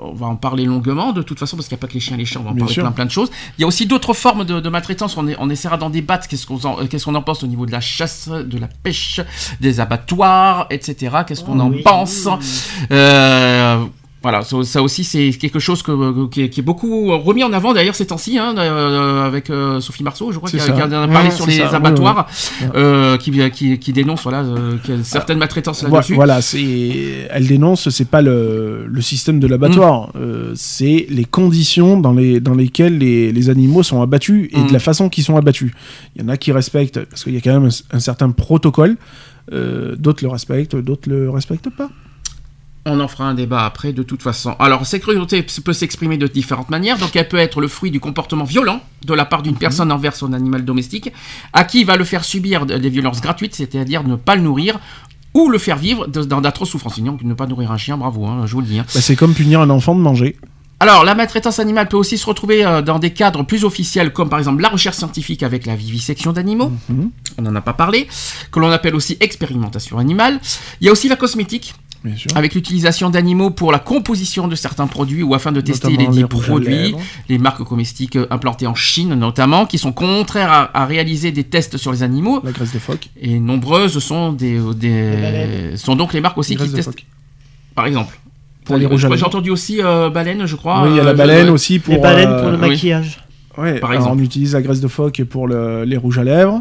on 0.00 0.14
va 0.14 0.26
en 0.26 0.36
parler 0.36 0.64
longuement 0.64 1.12
de 1.12 1.22
toute 1.22 1.38
façon 1.38 1.56
parce 1.56 1.68
qu'il 1.68 1.76
n'y 1.76 1.80
a 1.80 1.82
pas 1.82 1.88
que 1.88 1.94
les 1.94 2.00
chiens 2.00 2.14
et 2.16 2.20
les 2.20 2.24
chats, 2.24 2.40
on 2.40 2.44
va 2.44 2.50
en 2.50 2.54
Bien 2.54 2.60
parler 2.64 2.74
sûr. 2.74 2.82
plein 2.82 2.92
plein 2.92 3.04
de 3.06 3.10
choses. 3.10 3.30
Il 3.58 3.62
y 3.62 3.64
a 3.64 3.66
aussi 3.66 3.86
d'autres 3.86 4.14
formes 4.14 4.44
de, 4.44 4.60
de 4.60 4.68
maltraitance, 4.68 5.16
on, 5.16 5.28
est- 5.28 5.36
on 5.38 5.50
essaiera 5.50 5.76
d'en 5.76 5.90
débattre, 5.90 6.28
qu'est-ce 6.28 6.46
qu'on 6.46 6.58
en, 6.64 7.14
en 7.14 7.22
pense 7.22 7.42
au 7.42 7.46
niveau 7.46 7.66
de 7.66 7.72
la 7.72 7.80
chasse, 7.80 8.28
de 8.28 8.58
la 8.58 8.68
pêche, 8.68 9.20
des 9.60 9.80
abattoirs, 9.80 10.66
etc. 10.70 11.16
Qu'est-ce 11.26 11.44
qu'on 11.44 11.60
en 11.60 11.70
oui. 11.70 11.82
pense? 11.82 12.26
Euh, 12.90 13.84
voilà, 14.24 14.40
ça, 14.42 14.82
aussi 14.82 15.04
c'est 15.04 15.30
quelque 15.32 15.58
chose 15.58 15.82
que, 15.82 16.26
qui, 16.28 16.40
est, 16.42 16.48
qui 16.48 16.60
est 16.60 16.62
beaucoup 16.62 17.16
remis 17.18 17.44
en 17.44 17.52
avant 17.52 17.74
d'ailleurs 17.74 17.94
ces 17.94 18.06
temps-ci, 18.06 18.38
hein, 18.38 18.54
euh, 18.56 19.22
avec 19.22 19.50
euh, 19.50 19.80
Sophie 19.80 20.02
Marceau, 20.02 20.32
je 20.32 20.38
crois, 20.38 20.48
qui 20.48 20.58
a, 20.58 20.64
qui 20.64 20.70
a 20.80 20.88
parlé 20.88 21.28
Ouais, 21.28 21.30
sur 21.30 21.46
les 21.46 21.58
ça, 21.58 21.76
abattoirs, 21.76 22.26
ouais. 22.62 22.68
euh, 22.74 23.18
qui, 23.18 23.30
qui, 23.50 23.78
qui 23.78 23.92
dénonce 23.92 24.22
voilà, 24.22 24.42
certaines 25.02 25.36
maltraitances 25.36 25.82
là-dessus. 25.82 26.14
Voilà, 26.14 26.40
elle 27.30 27.46
dénonce, 27.46 27.90
c'est 27.90 28.08
pas 28.08 28.22
le, 28.22 28.86
le 28.86 29.00
système 29.02 29.40
de 29.40 29.46
l'abattoir, 29.46 30.10
euh, 30.16 30.52
c'est 30.54 31.06
les 31.10 31.26
conditions 31.26 32.00
dans, 32.00 32.14
les, 32.14 32.40
dans 32.40 32.54
lesquelles 32.54 32.96
les, 32.96 33.30
les 33.30 33.50
animaux 33.50 33.82
sont 33.82 34.00
abattus 34.00 34.48
et 34.52 34.58
Mm. 34.58 34.66
de 34.68 34.72
la 34.72 34.78
façon 34.78 35.10
qu'ils 35.10 35.24
sont 35.24 35.36
abattus. 35.36 35.72
Il 36.16 36.22
y 36.22 36.24
en 36.24 36.28
a 36.28 36.38
qui 36.38 36.50
respectent, 36.50 37.04
parce 37.04 37.24
qu'il 37.24 37.34
y 37.34 37.36
a 37.36 37.40
quand 37.42 37.52
même 37.60 37.68
un, 37.68 37.96
un 37.96 38.00
certain 38.00 38.30
protocole, 38.30 38.96
d'autres 39.52 40.24
le 40.24 40.30
respectent, 40.30 40.76
d'autres 40.76 41.10
le 41.10 41.28
respectent 41.28 41.68
pas. 41.68 41.90
On 42.86 43.00
en 43.00 43.08
fera 43.08 43.24
un 43.24 43.34
débat 43.34 43.64
après, 43.64 43.94
de 43.94 44.02
toute 44.02 44.22
façon. 44.22 44.54
Alors, 44.58 44.84
cette 44.84 45.00
cruauté 45.02 45.42
peut 45.64 45.72
s'exprimer 45.72 46.18
de 46.18 46.26
différentes 46.26 46.68
manières. 46.68 46.98
Donc, 46.98 47.16
elle 47.16 47.28
peut 47.28 47.38
être 47.38 47.60
le 47.62 47.68
fruit 47.68 47.90
du 47.90 47.98
comportement 47.98 48.44
violent 48.44 48.80
de 49.06 49.14
la 49.14 49.24
part 49.24 49.42
d'une 49.42 49.56
personne 49.56 49.90
envers 49.90 50.14
son 50.14 50.34
animal 50.34 50.64
domestique, 50.66 51.10
à 51.54 51.64
qui 51.64 51.80
il 51.80 51.86
va 51.86 51.96
le 51.96 52.04
faire 52.04 52.24
subir 52.24 52.66
de- 52.66 52.76
des 52.76 52.90
violences 52.90 53.22
gratuites, 53.22 53.54
c'est-à-dire 53.54 54.04
ne 54.04 54.16
pas 54.16 54.36
le 54.36 54.42
nourrir 54.42 54.78
ou 55.32 55.48
le 55.48 55.56
faire 55.58 55.78
vivre 55.78 56.06
dans 56.08 56.42
d'atroces 56.42 56.68
souffrances. 56.70 56.96
Sinon, 56.96 57.16
ne 57.22 57.34
pas 57.34 57.46
nourrir 57.46 57.72
un 57.72 57.78
chien, 57.78 57.96
bravo, 57.96 58.26
hein, 58.26 58.42
je 58.46 58.52
vous 58.52 58.60
le 58.60 58.66
dis. 58.66 58.78
hein. 58.78 58.84
Bah, 58.94 59.00
c'est 59.00 59.16
comme 59.16 59.32
punir 59.32 59.60
un 59.62 59.70
enfant 59.70 59.94
de 59.94 60.00
manger. 60.00 60.36
Alors, 60.80 61.04
la 61.04 61.14
maltraitance 61.14 61.60
animale 61.60 61.88
peut 61.88 61.96
aussi 61.96 62.18
se 62.18 62.26
retrouver 62.26 62.66
euh, 62.66 62.82
dans 62.82 62.98
des 62.98 63.10
cadres 63.12 63.44
plus 63.44 63.64
officiels, 63.64 64.12
comme 64.12 64.28
par 64.28 64.38
exemple 64.38 64.60
la 64.60 64.68
recherche 64.68 64.96
scientifique 64.96 65.42
avec 65.42 65.64
la 65.64 65.74
vivisection 65.76 66.32
d'animaux. 66.32 66.70
Mhm. 66.90 67.10
On 67.38 67.42
n'en 67.42 67.54
a 67.54 67.60
pas 67.62 67.72
parlé. 67.72 68.06
Que 68.52 68.60
l'on 68.60 68.70
appelle 68.70 68.94
aussi 68.94 69.16
expérimentation 69.20 69.98
animale. 69.98 70.40
Il 70.80 70.86
y 70.86 70.88
a 70.90 70.92
aussi 70.92 71.08
la 71.08 71.16
cosmétique, 71.16 71.74
Bien 72.04 72.16
sûr. 72.16 72.30
avec 72.36 72.54
l'utilisation 72.54 73.08
d'animaux 73.08 73.48
pour 73.48 73.72
la 73.72 73.78
composition 73.78 74.46
de 74.46 74.54
certains 74.54 74.86
produits 74.86 75.22
ou 75.22 75.34
afin 75.34 75.52
de 75.52 75.62
tester 75.62 75.88
Notamment 75.88 76.10
les 76.10 76.16
dits 76.16 76.24
produits, 76.28 76.94
les 77.30 77.38
marques 77.38 77.64
comestiques 77.64 78.16
euh, 78.16 78.26
implantées 78.30 78.66
en 78.66 78.74
Chine 78.74 79.14
notamment, 79.14 79.64
qui 79.64 79.78
sont 79.78 79.92
contraires 79.92 80.52
à, 80.52 80.82
à 80.82 80.84
réaliser 80.84 81.32
des 81.32 81.44
tests 81.44 81.78
sur 81.78 81.92
les 81.92 82.02
animaux. 82.02 82.42
La 82.44 82.52
graisse 82.52 82.74
de 82.74 82.78
phoque. 82.78 83.08
Et 83.18 83.40
nombreuses 83.40 83.98
sont, 84.00 84.34
des, 84.34 84.60
des- 84.76 85.12
baleines. 85.16 85.76
sont 85.78 85.96
donc 85.96 86.12
les 86.12 86.20
marques 86.20 86.36
aussi 86.36 86.52
La 86.52 86.56
qui 86.58 86.62
graisse 86.64 86.72
de 86.72 86.76
testent, 86.76 86.90
phoque. 86.90 87.06
par 87.74 87.86
exemple. 87.86 88.18
Pour 88.66 88.76
les 88.76 88.86
rouges 88.86 89.04
à 89.04 89.08
J'ai 89.08 89.14
lèvres. 89.14 89.26
entendu 89.26 89.50
aussi 89.50 89.82
euh, 89.82 90.08
baleine, 90.10 90.44
je 90.46 90.56
crois. 90.56 90.82
oui, 90.84 90.90
il 90.92 90.96
y 90.96 90.98
a 90.98 91.02
euh, 91.02 91.06
la 91.06 91.12
je- 91.12 91.16
baleine 91.16 91.50
aussi 91.50 91.78
pour. 91.78 91.94
Les 91.94 92.00
baleines 92.00 92.28
euh, 92.30 92.40
pour 92.42 92.50
le 92.50 92.58
oui. 92.58 92.68
maquillage. 92.70 93.20
Ouais, 93.56 93.78
Par 93.78 93.92
exemple. 93.94 94.16
on 94.18 94.22
utilise 94.22 94.52
la 94.54 94.62
graisse 94.62 94.80
de 94.80 94.88
phoque 94.88 95.22
pour 95.24 95.46
le- 95.48 95.84
les 95.84 95.96
rouges 95.96 96.18
à 96.18 96.24
lèvres. 96.24 96.60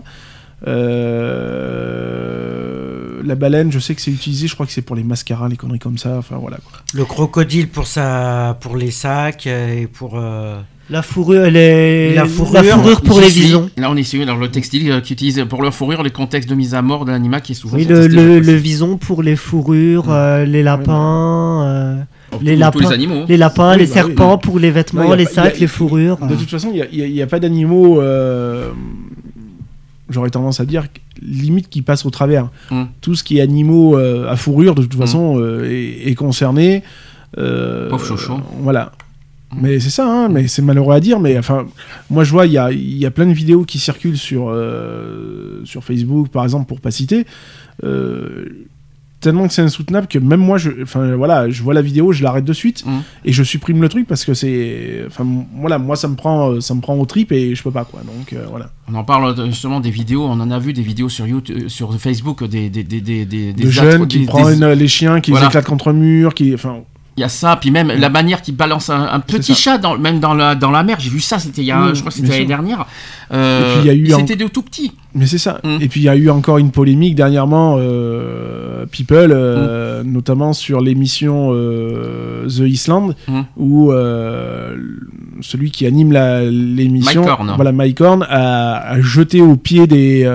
Euh, 0.66 2.83
la 3.24 3.36
baleine, 3.36 3.72
je 3.72 3.80
sais 3.80 3.96
que 3.96 4.02
c'est 4.02 4.12
utilisé, 4.12 4.48
je 4.48 4.54
crois 4.54 4.66
que 4.66 4.72
c'est 4.72 4.82
pour 4.82 4.96
les 4.96 5.04
mascaras, 5.04 5.48
les 5.50 5.56
conneries 5.58 5.80
comme 5.80 5.98
ça. 5.98 6.18
Enfin 6.18 6.38
voilà. 6.40 6.58
quoi. 6.58 6.80
Le 6.94 7.06
crocodile 7.06 7.68
pour, 7.70 7.88
sa... 7.88 8.58
pour 8.62 8.78
les 8.78 8.92
sacs 8.92 9.48
euh, 9.48 9.82
et 9.82 9.88
pour. 9.88 10.14
euh, 10.18 10.60
La 10.90 11.02
fourrure, 11.02 11.50
les... 11.50 12.14
La 12.14 12.24
la 12.24 12.28
fourrure, 12.28 12.64
fourrure, 12.64 13.02
pour 13.02 13.20
les 13.20 13.30
visons. 13.30 13.70
Là, 13.78 13.90
on 13.90 13.96
est 13.96 14.04
sur 14.04 14.26
dans 14.26 14.36
le 14.36 14.50
textile 14.50 14.92
euh, 14.92 15.02
qui 15.02 15.14
utilise 15.14 15.46
pour 15.50 15.62
leur 15.64 15.74
fourrure 15.74 16.04
les 16.04 16.10
contextes 16.12 16.50
de 16.50 16.56
mise 16.56 16.76
à 16.76 16.82
mort 16.82 17.06
de 17.06 17.12
l'animal 17.12 17.42
qui 17.42 17.54
est 17.54 17.56
souvent. 17.56 17.78
Oui, 17.78 17.86
le, 17.86 18.54
vison 18.56 18.98
pour 18.98 19.24
les 19.24 19.36
fourrures, 19.36 20.12
euh, 20.12 20.46
les 20.46 20.64
lapins, 20.64 21.64
euh, 21.66 21.96
Oh, 22.36 22.40
les 22.42 22.56
lapins. 22.56 22.80
tous 22.80 22.90
les 22.90 22.94
animaux. 22.96 23.16
hein. 23.22 23.26
les 23.30 23.38
lapins, 23.38 23.74
Oui, 23.74 23.80
les 23.82 23.86
bah 23.86 23.94
serpents 23.94 24.34
oui. 24.34 24.40
pour 24.42 24.58
les 24.60 24.72
vêtements, 24.72 25.04
Non, 25.04 25.14
les 25.14 25.26
pas- 25.26 25.30
y 25.30 25.34
a- 25.34 25.44
sacs, 25.44 25.60
les 25.60 25.68
fourrures. 25.68 26.18
De 26.18 26.36
toute 26.36 26.50
façon, 26.50 26.72
il 26.74 27.12
n'y 27.14 27.22
a, 27.22 27.28
pas 27.28 27.40
d'animaux. 27.40 28.02
euh, 28.02 28.72
J'aurais 30.14 30.30
tendance 30.30 30.60
à 30.60 30.66
dire 30.66 30.86
limite 31.22 31.70
qui 31.70 31.82
passent 31.82 32.06
au 32.06 32.10
travers. 32.10 32.50
Mm. 32.72 32.84
Tout 33.02 33.16
ce 33.16 33.24
qui 33.24 33.38
est 33.38 33.42
animaux 33.42 33.98
euh, 33.98 34.30
à 34.30 34.36
fourrure, 34.36 34.76
de 34.76 34.84
toute 34.84 34.96
Mm. 34.96 35.00
façon, 35.02 35.36
euh, 35.40 35.64
est, 35.70 36.10
est 36.10 36.16
concerné. 36.16 36.84
Euh, 37.38 37.90
Pauvre 37.90 38.06
chouchou. 38.06 38.40
Voilà. 38.60 38.92
Mm. 39.52 39.58
Mais 39.62 39.80
c'est 39.80 39.90
ça, 39.90 40.06
hein, 40.08 40.30
mais 40.30 40.48
c'est 40.48 40.62
malheureux 40.62 40.94
à 40.96 41.00
dire. 41.00 41.20
Mais 41.20 41.38
enfin, 41.38 41.66
moi 42.10 42.24
je 42.24 42.32
vois, 42.32 42.46
il 42.46 42.54
y 42.54 42.58
a, 42.58 42.72
y 42.72 43.06
a 43.06 43.12
plein 43.12 43.26
de 43.26 43.34
vidéos 43.34 43.64
qui 43.66 43.80
circulent 43.80 44.18
sur, 44.18 44.50
euh, 44.50 45.62
sur 45.66 45.84
Facebook, 45.84 46.30
par 46.30 46.44
exemple, 46.44 46.68
pour 46.68 46.80
pas 46.82 46.92
citer. 46.92 47.26
Euh, 47.84 48.46
tellement 49.24 49.48
que 49.48 49.54
c'est 49.54 49.62
insoutenable 49.62 50.08
que 50.08 50.20
même 50.20 50.40
moi, 50.40 50.58
je, 50.58 50.70
enfin 50.84 51.16
voilà, 51.16 51.50
je 51.50 51.64
vois 51.64 51.74
la 51.74 51.82
vidéo, 51.82 52.12
je 52.12 52.22
l'arrête 52.24 52.46
de 52.46 52.54
suite 52.54 52.86
Mm. 52.86 53.00
et 53.26 53.32
je 53.34 53.44
supprime 53.44 53.82
le 53.82 53.90
truc 53.90 54.08
parce 54.08 54.26
que 54.26 54.34
c'est, 54.34 55.04
enfin 55.08 55.26
voilà, 55.60 55.78
moi 55.80 55.96
ça 55.96 56.08
me 56.08 56.16
prend, 56.16 56.52
euh, 56.52 56.62
ça 56.62 56.74
me 56.76 56.82
prend 56.82 56.96
au 56.98 57.06
trip 57.06 57.32
et 57.32 57.56
je 57.56 57.64
peux 57.64 57.72
pas 57.72 57.86
quoi. 57.86 58.02
Donc 58.02 58.34
euh, 58.34 58.46
voilà. 58.50 58.70
On 58.92 58.96
en 58.96 59.04
parle 59.04 59.40
euh, 59.40 59.46
justement 59.48 59.80
des 59.80 59.90
vidéos, 59.92 60.26
on 60.26 60.40
en 60.40 60.52
a 60.52 60.60
vu 60.60 60.74
des 60.74 60.82
vidéos 60.82 61.10
sur 61.10 61.26
YouTube, 61.26 61.68
sur 61.70 61.98
Facebook, 62.00 62.44
des 62.44 62.70
des 62.70 62.84
des 62.84 63.02
des 63.02 63.26
des, 63.26 63.54
de 63.54 63.62
des 63.64 63.72
jeunes 63.72 64.08
qui 64.08 64.26
prennent 64.26 64.72
les 64.74 64.88
chiens, 64.88 65.22
qui 65.22 65.32
Voilà. 65.32 65.46
les 65.48 65.50
éclatent 65.52 65.66
contre 65.66 65.90
un 65.90 65.94
mur, 65.94 66.34
qui, 66.34 66.54
enfin, 66.54 66.80
Il 67.16 67.22
y 67.22 67.24
a 67.24 67.30
ça, 67.30 67.58
puis 67.62 67.70
même 67.70 67.90
la 67.90 68.10
manière 68.10 68.42
qu'il 68.42 68.56
balance 68.56 68.90
un, 68.90 69.20
petit 69.20 69.54
chat 69.54 69.78
dans 69.78 69.98
même 70.00 70.20
dans 70.20 70.34
la 70.34 70.56
dans 70.56 70.72
la 70.72 70.82
mer. 70.82 70.98
J'ai 71.00 71.12
vu 71.12 71.20
ça, 71.20 71.38
c'était 71.38 71.62
il 71.62 71.68
y 71.68 71.72
a, 71.72 71.78
Mm, 71.78 71.94
je 71.96 72.00
crois 72.00 72.10
que 72.12 72.18
c'était 72.18 72.30
l'année 72.32 72.46
dernière. 72.46 72.88
Euh, 73.32 73.82
un- 73.84 74.18
C'était 74.18 74.36
de 74.36 74.48
tout 74.48 74.64
petit. 74.64 74.92
Mais 75.16 75.28
c'est 75.28 75.38
ça. 75.38 75.60
Mm. 75.64 75.78
Et 75.82 75.88
puis 75.90 76.00
il 76.00 76.04
y 76.04 76.10
a 76.10 76.16
eu 76.16 76.32
encore 76.32 76.58
une 76.58 76.72
polémique 76.72 77.14
dernièrement, 77.14 77.76
euh, 77.78 78.86
People, 78.92 79.32
euh, 79.32 80.02
notamment 80.04 80.54
sur 80.54 80.82
l'émission 80.82 81.52
euh, 81.54 82.48
The 82.48 82.62
Island, 82.68 83.14
Mm. 83.28 83.42
où 83.58 83.92
celui 85.42 85.72
qui 85.72 85.86
anime 85.86 86.14
l'émission, 86.50 87.22
Mike 87.22 87.32
Horn. 87.40 87.52
voilà 87.56 87.72
Mike 87.72 88.02
Horn, 88.02 88.26
a, 88.30 88.78
a 88.94 89.02
jeté 89.02 89.42
au 89.42 89.56
pied 89.56 89.88
des, 89.88 90.30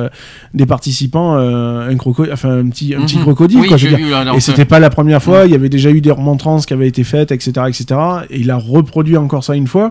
des 0.54 0.66
participants 0.66 1.34
un, 1.36 1.94
croco- 1.96 2.30
enfin, 2.32 2.58
un 2.60 2.68
petit, 2.68 2.94
un 2.94 3.00
petit 3.02 3.16
Mhm. 3.16 3.22
crocodile. 3.24 3.60
Oui, 3.60 3.68
quoi, 3.68 3.76
je 3.76 3.86
j'ai 3.86 3.90
veux 3.90 3.96
dire. 3.96 4.06
vu, 4.06 4.12
là, 4.12 4.24
dans 4.24 4.34
Et 4.34 4.40
ce- 4.40 4.50
c'était 4.52 4.64
pas 4.64 4.78
la 4.78 4.90
première 4.90 5.22
fois, 5.22 5.46
il 5.46 5.52
y 5.52 5.54
avait 5.54 5.68
déjà 5.68 5.90
eu 5.90 6.00
des 6.00 6.10
remontrances 6.10 6.66
qui 6.68 6.74
avaient 6.74 6.86
été 6.86 7.02
faites, 7.02 7.32
etc., 7.32 7.50
etc. 7.66 8.00
Et 8.30 8.40
il 8.40 8.50
a 8.50 8.56
reproduit 8.56 9.16
encore 9.16 9.42
ça 9.42 9.56
une 9.56 9.66
fois. 9.66 9.90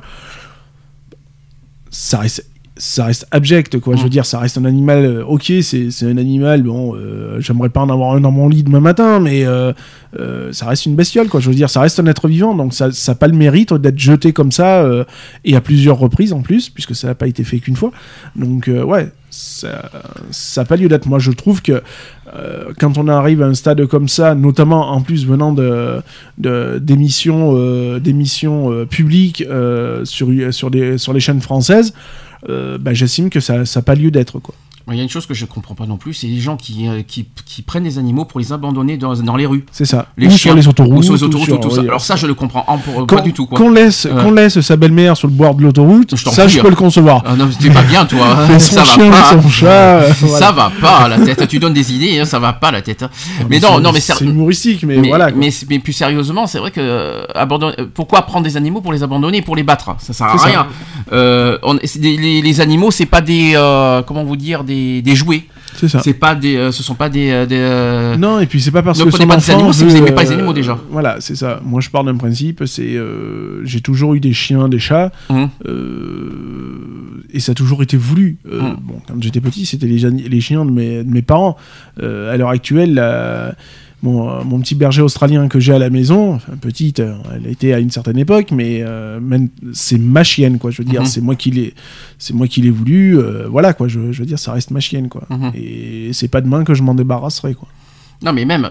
Ça 1.89 2.19
reste, 2.19 2.47
ça 2.79 3.05
reste 3.05 3.27
abject, 3.31 3.79
quoi. 3.79 3.95
Je 3.95 4.01
veux 4.01 4.07
Mm. 4.07 4.09
dire, 4.11 4.25
ça 4.25 4.39
reste 4.39 4.57
un 4.57 4.65
animal. 4.65 5.05
euh, 5.05 5.23
ok, 5.25 5.51
c'est 5.61 5.89
un 6.03 6.17
animal. 6.17 6.63
Bon, 6.63 6.95
euh, 6.95 7.39
j'aimerais 7.39 7.69
pas 7.69 7.81
en 7.81 7.89
avoir 7.89 8.13
un 8.13 8.21
dans 8.21 8.31
mon 8.31 8.47
lit 8.49 8.63
demain 8.63 8.79
matin, 8.79 9.19
mais 9.19 9.45
euh, 9.45 9.73
ça 10.51 10.65
reste 10.67 10.85
une 10.85 10.95
bestiole, 10.95 11.27
quoi. 11.27 11.39
Je 11.39 11.49
veux 11.49 11.55
dire, 11.55 11.69
ça 11.69 11.81
reste 11.81 11.99
un 11.99 12.05
être 12.07 12.27
vivant, 12.27 12.55
donc 12.55 12.73
ça 12.73 12.89
n'a 13.07 13.15
pas 13.15 13.27
le 13.27 13.35
mérite 13.35 13.73
d'être 13.73 13.99
jeté 13.99 14.33
comme 14.33 14.51
ça 14.51 14.85
et 15.45 15.55
à 15.55 15.61
plusieurs 15.61 15.97
reprises 15.99 16.33
en 16.33 16.41
plus, 16.41 16.69
puisque 16.69 16.95
ça 16.95 17.07
n'a 17.07 17.15
pas 17.15 17.27
été 17.27 17.43
fait 17.43 17.59
qu'une 17.59 17.75
fois. 17.75 17.91
Donc 18.35 18.67
ouais, 18.69 19.09
ça 19.29 19.67
n'a 20.57 20.65
pas 20.65 20.75
lieu 20.75 20.87
d'être. 20.87 21.07
Moi, 21.07 21.19
je 21.19 21.31
trouve 21.31 21.61
que 21.61 21.81
euh, 22.35 22.65
quand 22.79 22.97
on 22.97 23.07
arrive 23.07 23.41
à 23.41 23.45
un 23.45 23.53
stade 23.53 23.85
comme 23.85 24.07
ça, 24.07 24.35
notamment 24.35 24.91
en 24.91 25.01
plus 25.01 25.25
venant 25.25 25.53
de 25.53 25.97
de- 26.37 26.79
d'émissions 26.81 27.53
euh, 27.55 27.99
d'émissions 27.99 28.71
euh, 28.71 28.85
publiques 28.85 29.43
sur 30.03 30.27
sur 30.51 30.71
des 30.71 30.97
sur 30.97 31.13
les 31.13 31.19
chaînes 31.19 31.41
françaises, 31.41 31.93
bah, 32.45 32.93
j'estime 32.93 33.29
que 33.29 33.39
ça 33.39 33.63
n'a 33.63 33.81
pas 33.81 33.95
lieu 33.95 34.11
d'être 34.11 34.39
quoi. 34.39 34.55
Il 34.89 34.95
y 34.95 34.99
a 35.01 35.03
une 35.03 35.09
chose 35.09 35.25
que 35.25 35.33
je 35.33 35.45
comprends 35.45 35.75
pas 35.75 35.85
non 35.85 35.97
plus, 35.97 36.13
c'est 36.13 36.27
les 36.27 36.39
gens 36.39 36.55
qui, 36.55 36.87
euh, 36.87 37.01
qui, 37.05 37.25
qui 37.45 37.61
prennent 37.61 37.83
des 37.83 37.97
animaux 37.99 38.23
pour 38.23 38.39
les 38.39 38.53
abandonner 38.53 38.95
dans, 38.97 39.13
dans 39.15 39.35
les 39.35 39.45
rues. 39.45 39.65
C'est 39.71 39.83
ça. 39.85 40.07
Les 40.17 40.27
ou 40.27 40.29
chiens, 40.29 40.37
sur 40.37 40.55
les 40.55 40.67
autoroutes. 40.67 40.97
ou 40.99 41.03
sur 41.03 41.13
les 41.15 41.23
ou 41.23 41.25
autoroutes, 41.25 41.45
sur- 41.49 41.59
tout 41.59 41.71
ça. 41.71 41.81
Alors 41.81 41.99
ça, 42.01 42.15
je 42.15 42.25
le 42.25 42.33
comprends 42.33 42.63
en- 42.67 42.77
pour- 42.77 43.05
Qu'on- 43.05 43.15
pas 43.17 43.21
du 43.21 43.33
tout. 43.33 43.45
Qu'on 43.47 43.69
laisse, 43.69 44.07
qu'on 44.21 44.31
laisse 44.31 44.61
sa 44.61 44.77
belle-mère 44.77 45.17
sur 45.17 45.27
le 45.27 45.33
bord 45.33 45.55
de 45.55 45.63
l'autoroute, 45.63 46.15
ça 46.15 46.47
je 46.47 46.59
hein. 46.59 46.61
peux 46.61 46.69
le 46.69 46.75
concevoir. 46.75 47.21
Ah 47.25 47.35
non, 47.35 47.49
t'es 47.59 47.69
pas 47.69 47.81
bien, 47.81 48.05
toi. 48.05 48.27
Mais 48.49 48.59
ça 48.59 48.79
va 48.83 48.85
chien, 48.85 49.11
pas. 49.11 49.31
son 49.41 49.49
chat, 49.49 49.67
euh, 49.67 50.13
Ça 50.13 50.25
voilà. 50.25 50.51
va 50.51 50.71
pas 50.81 51.07
la 51.09 51.19
tête. 51.19 51.47
Tu 51.49 51.59
donnes 51.59 51.73
des 51.73 51.93
idées, 51.93 52.19
hein, 52.19 52.25
ça 52.25 52.39
va 52.39 52.53
pas 52.53 52.71
la 52.71 52.81
tête. 52.81 53.03
hein. 53.03 53.09
Mais 53.49 53.59
c'est- 53.59 53.67
non, 53.69 53.79
non, 53.81 53.91
mais 53.91 53.99
c'est 53.99 54.21
humoristique, 54.21 54.83
mais, 54.83 54.97
mais, 54.97 55.09
voilà. 55.09 55.31
mais, 55.35 55.49
mais 55.69 55.79
plus 55.79 55.93
sérieusement, 55.93 56.47
c'est 56.47 56.59
vrai 56.59 56.71
que 56.71 56.79
euh, 56.79 57.25
abandonner- 57.35 57.75
euh, 57.79 57.85
pourquoi 57.93 58.21
prendre 58.21 58.45
des 58.45 58.55
animaux 58.55 58.79
pour 58.81 58.93
les 58.93 59.03
abandonner, 59.03 59.41
pour 59.41 59.55
les 59.57 59.63
battre? 59.63 59.95
Ça 59.99 60.13
sert 60.13 60.27
à 60.27 60.37
ça. 60.37 60.45
rien. 60.47 60.67
Euh, 61.11 61.57
les, 61.99 62.41
les 62.41 62.61
animaux, 62.61 62.91
c'est 62.91 63.05
pas 63.05 63.21
des 63.21 63.51
euh, 63.55 64.01
comment 64.03 64.23
vous 64.23 64.35
dire 64.37 64.63
des, 64.77 65.01
des 65.01 65.15
jouets. 65.15 65.43
C'est 65.75 65.87
ça. 65.89 65.99
C'est 65.99 66.13
pas 66.13 66.33
des, 66.33 66.55
euh, 66.55 66.71
ce 66.71 66.81
sont 66.81 66.95
pas 66.95 67.07
des. 67.09 67.29
euh, 67.29 67.45
des, 67.45 67.57
euh, 67.59 68.15
Non, 68.17 68.39
et 68.39 68.45
puis 68.47 68.59
c'est 68.61 68.71
pas 68.71 68.81
parce 68.81 68.97
Ne 68.99 69.05
que 69.05 69.09
prenez 69.09 69.23
son 69.23 69.27
pas 69.27 69.35
des 69.37 69.43
enfant 69.43 69.53
animaux 69.59 69.73
si 69.73 69.83
vous 69.83 69.89
veut, 69.91 69.97
aimez 69.97 70.11
pas 70.11 70.23
les 70.23 70.31
animaux, 70.31 70.53
déjà. 70.53 70.79
Voilà, 70.89 71.17
c'est 71.19 71.35
ça. 71.35 71.59
Moi, 71.63 71.81
je 71.81 71.89
pars 71.89 72.03
d'un 72.03 72.15
principe, 72.15 72.63
c'est 72.65 72.95
euh, 72.95 73.63
j'ai 73.65 73.81
toujours 73.81 74.15
eu 74.15 74.19
des 74.19 74.33
chiens, 74.33 74.69
des 74.69 74.79
chats, 74.79 75.11
euh, 75.31 77.23
et 77.33 77.39
ça 77.39 77.51
a 77.51 77.55
toujours 77.55 77.83
été 77.83 77.97
voulu. 77.97 78.37
Mhm. 78.45 78.77
Bon, 78.81 78.95
quand 79.07 79.21
j'étais 79.21 79.41
petit, 79.41 79.65
c'était 79.65 79.87
les, 79.87 80.09
les 80.09 80.41
chiens 80.41 80.65
de 80.65 80.71
mes, 80.71 81.03
de 81.03 81.09
mes 81.11 81.21
parents. 81.21 81.57
À 82.01 82.37
l'heure 82.37 82.49
actuelle, 82.49 82.93
la- 82.95 83.55
mon, 84.03 84.29
euh, 84.29 84.43
mon 84.43 84.59
petit 84.59 84.75
berger 84.75 85.01
australien 85.01 85.47
que 85.47 85.59
j'ai 85.59 85.73
à 85.73 85.79
la 85.79 85.89
maison, 85.89 86.35
enfin 86.35 86.53
petite, 86.59 86.99
euh, 86.99 87.15
elle 87.35 87.47
a 87.47 87.49
été 87.49 87.73
à 87.73 87.79
une 87.79 87.89
certaine 87.89 88.17
époque, 88.17 88.51
mais 88.51 88.81
euh, 88.81 89.19
même- 89.19 89.49
c'est 89.73 89.97
ma 89.97 90.23
chienne, 90.23 90.59
quoi. 90.59 90.69
Je 90.71 90.77
veux 90.81 90.87
dire, 90.87 91.01
Mhm. 91.01 91.07
c'est 91.07 91.21
moi 91.21 91.35
qui 91.35 91.49
l'ai, 91.51 91.73
c'est 92.19 92.33
moi 92.33 92.47
qui 92.47 92.61
l'ai 92.61 92.69
voulu. 92.69 93.17
euh, 93.17 93.47
voilà, 93.49 93.73
quoi. 93.73 93.87
Je, 93.87 94.11
je 94.11 94.19
veux 94.19 94.25
dire, 94.27 94.37
ça 94.39 94.53
reste 94.53 94.69
ma 94.71 94.79
chienne, 94.79 95.09
quoi. 95.09 95.23
Mhm. 95.29 95.51
Et 95.55 96.09
c'est 96.13 96.27
pas 96.27 96.41
demain 96.41 96.63
que 96.63 96.73
je 96.75 96.83
m'en 96.83 96.93
débarrasserai, 96.93 97.55
quoi. 97.55 97.67
Non, 98.21 98.33
mais 98.33 98.45
même. 98.45 98.69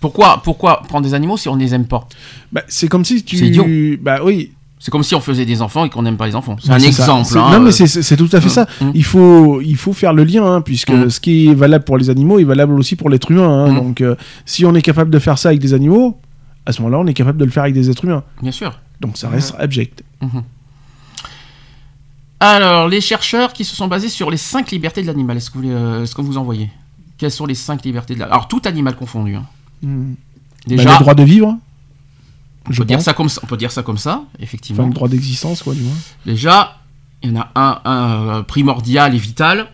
Pourquoi, 0.00 0.40
pourquoi 0.44 0.82
prendre 0.86 1.06
des 1.06 1.14
animaux 1.14 1.36
si 1.36 1.48
on 1.48 1.56
les 1.56 1.74
aime 1.74 1.86
pas? 1.86 2.06
Bah, 2.52 2.62
c'est 2.68 2.88
comme 2.88 3.04
si 3.04 3.22
tu. 3.24 3.36
C'est 3.38 3.46
idiot. 3.46 3.66
Bah 4.02 4.20
oui. 4.22 4.52
C'est 4.84 4.90
comme 4.90 5.02
si 5.02 5.14
on 5.14 5.20
faisait 5.22 5.46
des 5.46 5.62
enfants 5.62 5.86
et 5.86 5.88
qu'on 5.88 6.02
n'aime 6.02 6.18
pas 6.18 6.26
les 6.26 6.36
enfants. 6.36 6.56
C'est 6.62 6.70
un 6.70 6.78
exemple. 6.78 7.38
Hein, 7.38 7.52
non, 7.52 7.60
mais 7.60 7.68
euh, 7.70 7.86
c'est- 7.86 8.16
tout 8.18 8.28
à 8.32 8.40
fait 8.42 8.50
ça. 8.50 8.66
hum. 8.82 8.90
Il 8.94 9.02
faut, 9.02 9.62
il 9.62 9.76
faut 9.76 9.94
faire 9.94 10.12
le 10.12 10.24
lien, 10.24 10.44
hein, 10.44 10.60
puisque 10.60 10.92
ce 11.10 11.20
qui 11.20 11.48
est 11.48 11.54
valable 11.54 11.86
pour 11.86 11.96
les 11.96 12.10
animaux 12.10 12.38
est 12.38 12.44
valable 12.44 12.74
aussi 12.74 12.94
pour 12.94 13.08
l'être 13.08 13.30
humain. 13.30 13.64
hein. 13.64 13.72
Donc, 13.72 14.02
euh, 14.02 14.14
si 14.44 14.66
on 14.66 14.74
est 14.74 14.82
capable 14.82 15.10
de 15.10 15.18
faire 15.18 15.38
ça 15.38 15.48
avec 15.48 15.60
des 15.62 15.72
animaux, 15.72 16.20
à 16.66 16.72
ce 16.72 16.82
moment-là, 16.82 17.02
on 17.02 17.06
est 17.06 17.14
capable 17.14 17.38
de 17.38 17.46
le 17.46 17.50
faire 17.50 17.62
avec 17.62 17.74
des 17.74 17.88
êtres 17.88 18.04
humains. 18.04 18.24
Bien 18.42 18.52
sûr. 18.52 18.78
Donc, 19.00 19.16
ça 19.16 19.30
reste 19.30 19.54
abject. 19.58 20.04
Alors, 22.40 22.88
les 22.88 23.00
chercheurs 23.00 23.52
qui 23.54 23.64
se 23.64 23.74
sont 23.74 23.88
basés 23.88 24.08
sur 24.10 24.30
les 24.30 24.36
cinq 24.36 24.70
libertés 24.70 25.00
de 25.02 25.06
l'animal, 25.06 25.36
est-ce 25.38 25.50
que, 25.50 25.58
vous, 25.58 25.70
euh, 25.70 26.02
est-ce 26.02 26.14
que 26.14 26.20
vous 26.20 26.36
en 26.36 26.44
voyez? 26.44 26.70
Quelles 27.16 27.30
sont 27.30 27.46
les 27.46 27.54
cinq 27.54 27.84
libertés 27.84 28.14
de 28.14 28.18
l'animal 28.18 28.34
Alors, 28.36 28.48
tout 28.48 28.60
animal 28.66 28.96
confondu. 28.96 29.34
hein. 29.36 29.44
Hum. 29.82 30.14
Déjà, 30.66 30.84
Bah, 30.84 30.92
le 30.98 30.98
droit 31.04 31.14
de 31.14 31.22
vivre, 31.22 31.56
on, 32.68 32.72
je 32.72 32.78
peut 32.78 32.84
dire 32.86 33.00
ça 33.02 33.12
comme 33.14 33.28
ça, 33.28 33.40
on 33.42 33.46
peut 33.46 33.56
dire 33.56 33.70
ça 33.72 33.82
comme 33.82 33.98
ça, 33.98 34.22
effectivement. 34.40 34.82
Enfin, 34.82 34.88
le 34.90 34.94
droit 34.94 35.08
d'existence, 35.08 35.62
quoi, 35.62 35.74
du 35.74 35.82
moins. 35.82 35.94
Déjà, 36.26 36.78
il 37.22 37.30
y 37.30 37.36
en 37.38 37.40
a 37.40 37.50
un, 37.54 37.80
un, 37.84 38.28
euh, 38.38 38.42
primordial 38.42 39.14
et 39.14 39.18
vital 39.18 39.66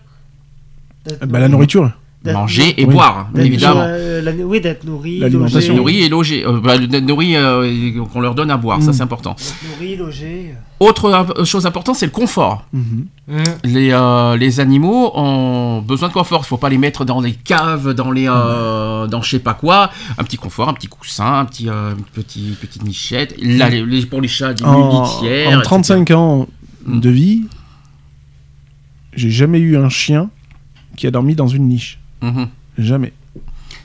D'être 1.04 1.20
Bah, 1.20 1.38
la 1.38 1.48
nourri. 1.48 1.52
nourriture. 1.52 1.92
Manger 2.22 2.74
et 2.76 2.84
Oui. 2.84 2.92
boire, 2.92 3.30
évidemment. 3.34 3.80
euh, 3.82 4.20
la- 4.20 4.32
oui, 4.32 4.60
d'être 4.60 4.84
nourri, 4.84 5.20
L'alimentation. 5.20 5.72
logé. 5.74 5.74
Nourri 5.74 6.02
et 6.02 6.08
logé. 6.10 6.46
Euh, 6.46 6.60
bah, 6.60 6.76
d'être 6.76 7.06
nourri, 7.06 7.34
euh, 7.34 7.62
et 7.64 7.94
qu'on 8.12 8.20
leur 8.20 8.34
donne 8.34 8.50
à 8.50 8.58
boire, 8.58 8.82
ça 8.82 8.90
Mm. 8.90 8.92
c'est 8.92 9.02
important. 9.02 9.34
D'être 9.38 9.54
nourri, 9.80 9.96
logé. 9.96 10.54
Autre 10.80 11.06
euh, 11.38 11.44
chose 11.46 11.64
importante, 11.64 11.96
c'est 11.96 12.04
le 12.04 12.12
confort. 12.12 12.66
Mhm. 12.74 13.06
Hum. 13.32 13.38
Les, 13.64 13.90
euh, 13.92 14.36
les 14.36 14.60
animaux 14.60 15.12
ont 15.14 15.80
besoin 15.80 16.08
de 16.08 16.12
confort. 16.12 16.42
Il 16.44 16.48
faut 16.48 16.56
pas 16.58 16.68
les 16.68 16.76
mettre 16.78 17.06
dans 17.06 17.22
les 17.22 17.32
caves, 17.32 17.94
dans 17.94 18.10
les, 18.10 18.26
euh, 18.28 19.06
dans 19.06 19.22
je 19.22 19.30
sais 19.30 19.38
pas 19.38 19.54
quoi. 19.54 19.90
Un 20.18 20.24
petit 20.24 20.36
confort, 20.36 20.68
un 20.68 20.74
petit 20.74 20.88
coussin, 20.88 21.38
un 21.38 21.44
petit, 21.46 21.70
euh, 21.70 21.92
une 21.96 22.04
petite, 22.04 22.58
petite 22.60 22.84
nichette. 22.84 23.34
Là, 23.42 23.70
les- 23.70 24.04
pour 24.04 24.20
les 24.20 24.28
chats, 24.28 24.52
des 24.52 24.62
En, 24.64 25.04
litières. 25.04 25.48
en 25.48 25.52
etc. 25.52 25.62
35 25.64 26.10
ans 26.10 26.48
Hum. 26.86 27.00
de 27.00 27.08
vie, 27.10 27.44
j'ai 29.14 29.30
jamais 29.30 29.58
eu 29.58 29.76
un 29.78 29.88
chien 29.88 30.28
qui 30.96 31.06
a 31.06 31.10
dormi 31.10 31.34
dans 31.34 31.46
une 31.48 31.66
niche. 31.68 31.98
Mhm. 32.22 32.48
Jamais. 32.78 33.12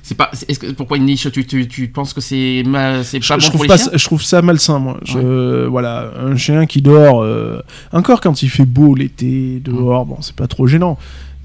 C'est 0.03 0.15
pas. 0.15 0.29
Est-ce 0.47 0.59
que 0.59 0.71
pourquoi 0.73 0.97
une 0.97 1.05
niche 1.05 1.27
tu, 1.31 1.45
tu, 1.47 1.67
tu 1.67 1.87
penses 1.87 2.13
que 2.13 2.21
c'est 2.21 2.61
ma- 2.65 3.03
c'est 3.03 3.19
Je, 3.21 3.27
pas 3.27 3.39
je 3.39 3.45
bon 3.45 3.51
pour 3.51 3.53
trouve 3.53 3.61
les 3.63 3.67
pas 3.69 3.77
chiens 3.77 3.85
ça- 3.91 3.97
je 3.97 4.05
trouve 4.05 4.21
ça 4.21 4.41
malsain, 4.43 4.77
moi. 4.79 4.99
Je- 5.03 5.65
Voilà, 5.65 6.11
un 6.23 6.35
chien 6.35 6.65
qui 6.67 6.81
dort, 6.81 7.23
euh, 7.23 7.59
encore 7.91 8.21
quand 8.21 8.43
il 8.43 8.49
fait 8.49 8.65
beau 8.65 8.93
l'été, 8.93 9.59
dehors, 9.63 10.05
bon, 10.05 10.17
c'est 10.21 10.35
pas 10.35 10.47
trop 10.47 10.67
gênant. 10.67 10.97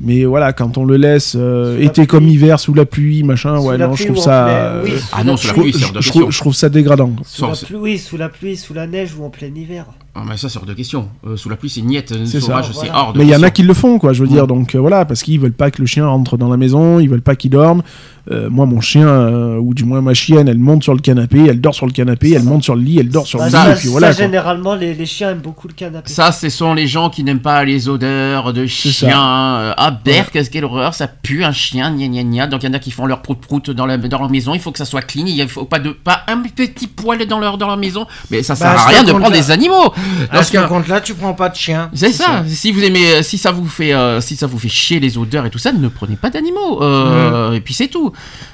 Mais 0.03 0.25
voilà, 0.25 0.53
quand 0.55 0.79
on 0.79 0.85
le 0.87 0.97
laisse 0.97 1.35
euh, 1.39 1.79
été 1.81 2.07
comme 2.07 2.27
hiver, 2.27 2.59
sous 2.61 2.73
la 2.73 2.87
pluie, 2.87 3.23
machin, 3.23 3.59
Sous 3.61 3.67
ouais, 3.69 3.77
non, 3.79 3.95
je 3.95 4.05
trouve 4.05 4.17
ça. 4.19 4.45
plein- 4.47 4.55
euh, 4.55 4.83
oui, 4.85 4.93
Ah 5.13 5.19
sous 5.21 5.25
non, 5.27 5.33
la 5.33 5.37
sous 5.37 5.47
la 5.47 5.53
je, 5.55 5.61
pluie, 5.61 5.73
je 5.73 5.79
question. 5.93 6.01
trouve, 6.21 6.31
je 6.33 6.39
trouve 6.39 6.55
ça 6.55 6.69
dégradant. 6.71 7.13
Sous 7.27 7.47
la 7.47 7.53
pluie, 7.55 7.77
oui, 7.77 7.99
sous 7.99 8.17
la 8.17 8.29
pluie, 8.31 8.57
sous 8.57 8.73
la 8.75 8.87
neige 8.87 9.15
ou 9.19 9.25
en 9.25 9.31
plein 9.31 9.49
hiver. 9.55 9.87
Ah, 10.15 10.23
mais 10.27 10.37
ça, 10.37 10.49
c'est 10.49 10.59
hors 10.59 10.67
de 10.67 10.75
question. 10.75 11.09
Euh, 11.27 11.37
sous 11.37 11.49
la 11.49 11.57
pluie, 11.57 11.71
c'est 11.71 11.83
niette. 11.83 12.13
C'est 12.27 12.41
c'est 12.41 12.51
hors 12.93 13.13
de 13.13 13.19
Mais 13.19 13.25
il 13.25 13.31
y 13.31 13.37
en 13.37 13.43
a 13.45 13.51
qui 13.51 13.63
le 13.63 13.75
font, 13.75 13.99
quoi, 13.99 14.13
je 14.13 14.23
veux 14.23 14.29
dire. 14.29 14.43
Ouais. 14.43 14.49
Donc 14.49 14.75
euh, 14.75 14.79
voilà, 14.81 15.05
parce 15.05 15.23
qu'ils 15.23 15.39
veulent 15.39 15.53
pas 15.53 15.71
que 15.71 15.81
le 15.81 15.87
chien 15.87 16.07
rentre 16.07 16.37
dans 16.37 16.49
la 16.49 16.57
maison, 16.57 16.99
ils 16.99 17.09
veulent 17.09 17.23
pas 17.23 17.37
qu'il 17.37 17.51
dorme. 17.51 17.83
Euh, 18.31 18.51
moi, 18.51 18.67
mon 18.67 18.81
chien, 18.81 19.09
euh, 19.09 19.57
ou 19.57 19.73
du 19.73 19.85
moins 19.85 20.03
ma 20.03 20.13
chienne, 20.15 20.47
elle 20.47 20.59
monte 20.59 20.83
sur 20.85 20.95
le 20.95 21.01
canapé, 21.01 21.47
elle 21.49 21.61
dort 21.61 21.75
sur 21.75 21.87
le 21.87 21.93
canapé, 21.93 22.33
elle 22.33 22.43
monte 22.45 22.63
sur 22.63 22.77
le 22.77 22.83
lit, 22.83 22.99
elle 22.99 23.09
dort 23.09 23.27
sur 23.27 23.39
Bah, 23.39 23.47
le 23.47 23.51
ça, 23.51 23.65
lit, 23.67 23.71
et 23.71 23.75
puis 23.77 23.85
ça, 23.87 23.91
voilà. 23.91 24.09
quoi. 24.09 24.17
généralement, 24.25 24.75
les, 24.75 24.95
les 24.95 25.07
chiens 25.07 25.31
aiment 25.31 25.39
beaucoup 25.41 25.67
le 25.69 25.73
canapé. 25.75 26.11
Ça, 26.13 26.31
ce 26.31 26.49
sont 26.51 26.75
les 26.75 26.87
gens 26.87 27.09
qui 27.09 27.25
n'aiment 27.25 27.41
pas 27.41 27.65
les 27.65 27.89
odeurs 27.89 28.53
de 28.53 28.67
chiens. 28.67 29.57
Euh, 29.59 29.73
Ah, 29.77 29.91
berk, 29.91 30.31
qu'est-ce 30.33 30.51
quelle 30.51 30.65
horreur, 30.65 30.93
ça 30.95 31.09
pue 31.09 31.45
un 31.45 31.53
chien, 31.53 31.93
gna 31.97 32.07
gna 32.09 32.23
gna. 32.25 32.47
Donc, 32.47 32.63
il 32.63 32.67
y 32.67 32.69
en 32.69 32.75
a 32.75 32.79
qui 32.79 32.91
font 32.91 33.07
leur 33.07 33.23
prout-prout 33.23 33.71
dans, 33.71 33.87
la, 33.87 33.97
dans 33.97 34.19
leur 34.19 34.31
maison. 34.31 34.55
Il 34.55 34.61
faut 34.61 34.71
que 34.71 34.79
ça 34.79 34.85
soit 34.85 35.03
clean. 35.03 35.25
Il 35.27 35.49
faut 35.49 35.65
pas, 35.65 35.79
de, 35.79 35.91
pas 35.91 36.21
un 36.29 36.39
petit 36.43 36.87
poil 36.89 37.25
dans 37.27 37.39
leur, 37.39 37.57
dans 37.59 37.67
leur 37.69 37.79
maison. 37.79 38.07
Mais 38.31 38.43
ça 38.43 38.55
sert 38.55 38.75
Bah, 38.75 38.81
à 38.83 38.87
rien 38.89 39.03
de 39.03 39.11
prendre 39.13 39.31
des 39.33 39.51
animaux. 39.51 39.93
À 40.31 40.43
ce 40.43 40.57
compte-là, 40.69 41.01
tu 41.01 41.15
prends 41.15 41.35
pas 41.35 41.49
de 41.49 41.57
chien. 41.57 41.91
c'est 41.95 42.13
ça. 42.13 42.45
Si 42.49 42.73
vous 42.73 42.83
aimez, 42.83 43.15
euh, 43.17 43.23
si 43.23 43.39
ça 43.39 43.51
vous 43.53 43.67
fait, 43.67 43.93
euh, 43.93 44.21
si 44.21 44.37
ça 44.37 44.47
vous 44.47 44.59
fait 44.59 44.69
chier 44.69 45.01
les 45.01 45.17
odeurs 45.19 45.47
et 45.47 45.51
tout 45.51 45.59
ça, 45.59 45.73
ne 45.73 45.89
prenez 45.89 46.17
pas 46.17 46.31
d'animaux. 46.31 46.83
Euh, 46.83 47.53
Et 47.53 47.61
puis 47.61 47.75
c'est 47.75 47.89
tout. 47.89 48.13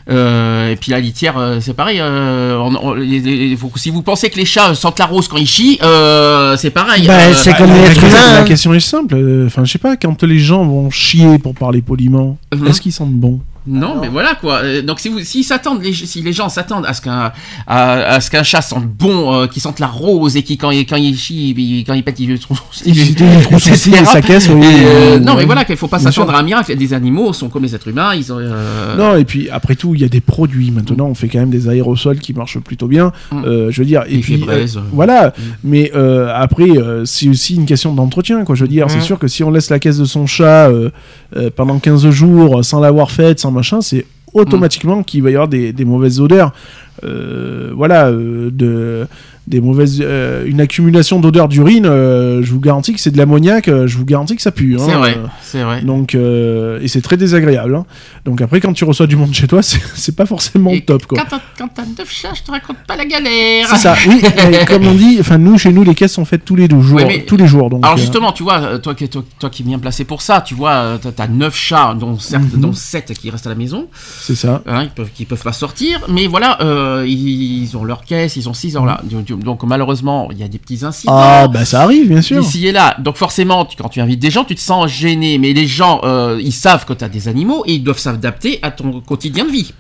Euh, 0.09 0.71
et 0.71 0.77
puis 0.77 0.91
la 0.93 1.01
litière, 1.01 1.35
c'est 1.61 1.75
pareil. 1.75 2.01
on- 2.03 2.73
on- 2.83 2.95
les- 2.95 3.21
les- 3.21 3.57
faut- 3.57 3.71
si 3.77 3.91
vous 3.91 4.03
pensez 4.03 4.31
que 4.31 4.37
les 4.37 4.45
chats 4.45 4.75
sentent 4.75 4.99
la 4.99 5.07
rose 5.07 5.29
quand 5.29 5.37
ils 5.37 5.47
chient, 5.47 5.79
c'est 6.57 6.71
pareil. 6.71 7.07
Bah, 7.07 7.35
c'est 7.35 7.57
comme 7.57 7.69
la, 7.71 7.75
l'être 7.83 7.89
question- 8.01 8.09
humain. 8.09 8.33
la 8.33 8.41
hein. 8.41 8.45
question 8.45 8.75
est 8.75 8.81
simple. 8.81 9.45
Enfin, 9.47 9.65
je 9.65 9.73
sais 9.73 9.79
pas, 9.79 9.97
quand 9.97 10.23
les 10.23 10.39
gens 10.39 10.65
vont 10.65 10.91
chier 10.91 11.39
pour 11.39 11.55
parler 11.55 11.83
poliment, 11.83 12.39
Mhm. 12.55 12.67
est-ce 12.69 12.81
qu'ils 12.81 12.93
sentent 12.93 13.13
bon? 13.13 13.41
Non, 13.67 13.97
mais 14.01 14.09
voilà 14.09 14.35
quoi. 14.35 14.61
Euh, 14.63 14.83
Donc 14.83 15.01
si 15.01 15.09
vous, 15.09 15.21
s'ils 15.21 15.45
s'attendent, 15.45 15.83
les, 15.83 15.93
si 15.93 16.23
les 16.23 16.33
gens 16.33 16.49
s'attendent 16.49 16.87
à 16.87 16.93
ce 16.95 17.01
qu'un, 17.01 17.33
à, 17.67 17.93
à 18.15 18.21
ce 18.21 18.31
qu'un 18.31 18.43
chat 18.43 18.63
sente 18.63 18.87
bon, 18.87 19.35
euh, 19.35 19.47
qu'il 19.47 19.61
sente 19.63 19.81
la 19.81 19.87
rose 19.89 20.37
et 20.37 20.43
qui 20.43 20.57
quand 20.57 20.71
il 20.71 20.87
quand 20.87 20.97
il 20.97 21.17
chie, 21.17 21.55
il- 21.57 21.85
quand 21.85 21.95
il 21.95 22.03
pète, 22.05 22.21
il 22.21 22.39
trouve, 22.39 22.61
Il 22.85 22.97
il 22.97 23.17
et 23.95 24.05
sa 24.05 24.23
caisse. 24.23 24.49
oui, 24.49 24.65
euh, 24.65 25.17
euh, 25.17 25.19
non, 25.19 25.35
mais 25.37 25.45
voilà 25.45 25.65
qu'il 25.65 25.77
faut 25.77 25.89
pas 25.89 25.99
s'attendre 25.99 26.35
à 26.35 26.39
un 26.39 26.43
miracle. 26.43 26.75
Des 26.77 26.93
animaux 26.95 27.33
sont 27.33 27.49
comme 27.49 27.63
les 27.65 27.75
êtres 27.75 27.89
humains. 27.89 28.15
Ils 28.15 28.33
ont. 28.33 28.39
euh, 28.39 28.97
Non, 28.97 29.17
et 29.17 29.25
puis 29.25 29.49
après 29.51 29.75
tout, 29.75 29.95
il 29.95 30.01
y 30.01 30.05
a 30.05 30.09
des 30.09 30.21
produits. 30.21 30.71
Maintenant, 30.71 31.07
on 31.07 31.15
fait 31.15 31.29
quand 31.29 31.41
même 31.41 31.51
des 31.51 31.69
aérosols 31.69 32.19
qui 32.21 32.33
marchent 32.35 32.59
plutôt 32.61 32.87
bien. 32.87 33.13
Mm. 33.33 33.43
Je 33.71 33.79
veux 33.81 33.85
dire, 33.87 34.03
et 34.09 34.19
puis 34.19 34.45
voilà. 34.93 35.33
Mais 35.65 35.91
euh, 35.95 36.31
après, 36.35 36.69
c'est 37.05 37.29
aussi 37.29 37.57
une 37.57 37.67
question 37.67 37.95
d'entretien, 37.95 38.45
quoi. 38.45 38.55
Je 38.55 38.63
veux 38.63 38.69
dire, 38.69 38.87
c'est 38.91 38.99
Mm. 38.99 39.03
sûr 39.03 39.19
que 39.19 39.29
si 39.29 39.43
on 39.45 39.51
laisse 39.51 39.71
la 39.71 39.79
caisse 39.79 39.99
de 39.99 40.05
son 40.05 40.27
chat 40.27 40.71
pendant 41.57 41.79
15 41.79 42.09
jours 42.11 42.65
sans 42.65 42.81
l'avoir 42.81 43.11
faite, 43.11 43.41
sans 43.41 43.51
machin, 43.57 43.81
c'est 43.81 44.07
automatiquement 44.33 45.03
qu'il 45.03 45.23
va 45.23 45.31
y 45.31 45.35
avoir 45.35 45.49
des, 45.49 45.73
des 45.73 45.85
mauvaises 45.85 46.21
odeurs. 46.21 46.53
Euh, 47.05 47.73
voilà, 47.75 48.09
euh, 48.09 48.51
de 48.51 49.07
des 49.47 49.61
mauvaises, 49.61 50.01
euh, 50.03 50.45
une 50.47 50.61
accumulation 50.61 51.21
d'odeurs 51.21 51.49
d'urine. 51.49 51.87
euh, 51.87 52.43
je 52.43 52.51
vous 52.51 52.59
garantis 52.61 52.93
que 52.93 53.01
c'est 53.01 53.11
de 53.13 53.19
l'ammoniac. 53.19 53.69
euh, 53.69 53.87
je 53.87 53.97
vous 53.97 54.05
garantis 54.05 54.35
que 54.37 54.43
ça 54.43 54.51
pue. 54.51 54.77
hein. 54.77 54.83
c'est 54.85 54.95
vrai, 54.95 55.15
Euh, 55.19 55.27
c'est 55.43 55.63
vrai. 55.63 55.83
donc, 55.83 56.15
euh, 56.15 56.81
et 56.83 56.89
c'est 56.89 57.01
très 57.01 57.17
désagréable. 57.17 57.75
hein. 57.77 57.87
Donc 58.25 58.41
après, 58.43 58.61
quand 58.61 58.73
tu 58.73 58.85
reçois 58.85 59.07
du 59.07 59.15
monde 59.17 59.33
chez 59.33 59.47
toi, 59.47 59.61
c'est 59.63 60.17
pas 60.17 60.27
forcément 60.27 60.71
Et 60.71 60.81
top, 60.81 61.07
quoi. 61.07 61.19
Quand 61.59 61.69
t'as- 61.69 61.85
neuf 61.99 62.11
chats, 62.13 62.33
je 62.35 62.43
te 62.43 62.51
raconte 62.51 62.79
pas 62.89 62.97
la 62.97 63.05
galère. 63.05 63.69
C'est 63.69 63.77
ça, 63.77 63.95
oui. 64.09 64.21
comme 64.67 64.87
on 64.87 64.95
dit, 64.95 65.19
enfin 65.21 65.39
nous, 65.39 65.57
chez 65.59 65.73
nous, 65.73 65.85
les 65.85 65.95
caisses 65.95 66.13
sont 66.15 66.25
faites 66.25 66.45
tous 66.45 66.57
les 66.57 66.67
deux 66.69 66.81
jours, 66.81 67.01
Oui, 67.07 67.25
tous 67.27 67.37
les 67.37 67.47
jours. 67.47 67.71
Donc, 67.71 67.85
Alors 67.85 67.97
euh, 67.97 68.01
justement, 68.01 68.33
tu 68.33 68.43
vois, 68.43 68.79
toi, 68.81 68.95
qui- 68.95 69.09
toi, 69.09 69.23
toi 69.39 69.49
qui 69.51 69.63
es 69.63 69.65
bien 69.65 69.79
placé 69.79 70.05
pour 70.05 70.23
ça, 70.23 70.41
tu 70.41 70.55
vois, 70.55 70.99
t'as- 71.01 71.29
9 71.29 71.55
chats, 71.57 71.95
dont, 71.99 72.19
certes, 72.19 72.43
Mhm. 72.55 72.61
dont 72.61 72.73
7 72.73 73.13
qui 73.15 73.31
restent 73.31 73.47
à 73.47 73.51
la 73.51 73.55
maison, 73.57 73.87
c'est 74.21 74.35
ça. 74.35 74.63
hein, 74.67 74.83
ils 74.85 74.91
peuvent, 74.91 75.11
qui 75.15 75.25
peuvent 75.25 75.43
pas 75.43 75.53
sortir, 75.53 76.01
mais 76.09 76.27
voilà, 76.27 76.61
euh, 76.63 77.05
ils, 77.07 77.63
ils 77.63 77.77
ont 77.77 77.85
leur 77.85 78.05
caisse, 78.05 78.37
ils 78.37 78.49
ont 78.49 78.55
6 78.55 78.77
heures 78.77 78.87
là. 78.87 79.01
Donc, 79.05 79.31
donc, 79.43 79.63
malheureusement, 79.65 80.29
il 80.33 80.39
y 80.39 80.43
a 80.43 80.49
des 80.49 80.59
petits 80.59 80.85
incidents. 80.85 81.13
Ah 81.15 81.49
bah 81.49 81.65
ça 81.65 81.83
arrive, 81.83 82.09
bien 82.09 82.23
sûr. 82.23 82.41
Ici 82.43 82.67
et 82.67 82.73
là. 82.73 82.97
Donc 82.99 83.17
forcément, 83.17 83.65
tu- 83.65 83.77
quand 83.77 83.89
tu 83.89 84.01
invites 84.01 84.21
des 84.21 84.31
gens, 84.31 84.45
tu 84.45 84.55
te 84.55 84.61
sens 84.61 84.91
gêné. 84.91 85.39
Mais 85.39 85.53
les 85.53 85.67
gens, 85.67 86.01
euh, 86.05 86.39
ils 86.43 86.53
savent 86.53 86.85
que 86.85 86.93
tu 86.93 87.05
as 87.05 87.09
des 87.09 87.29
animaux 87.29 87.63
et 87.67 87.75
ils 87.75 87.83
doivent 87.85 87.99
s'adapter 87.99 88.59
à 88.63 88.71
ton 88.71 89.01
quotidien 89.01 89.45
de 89.45 89.51
vie. 89.51 89.73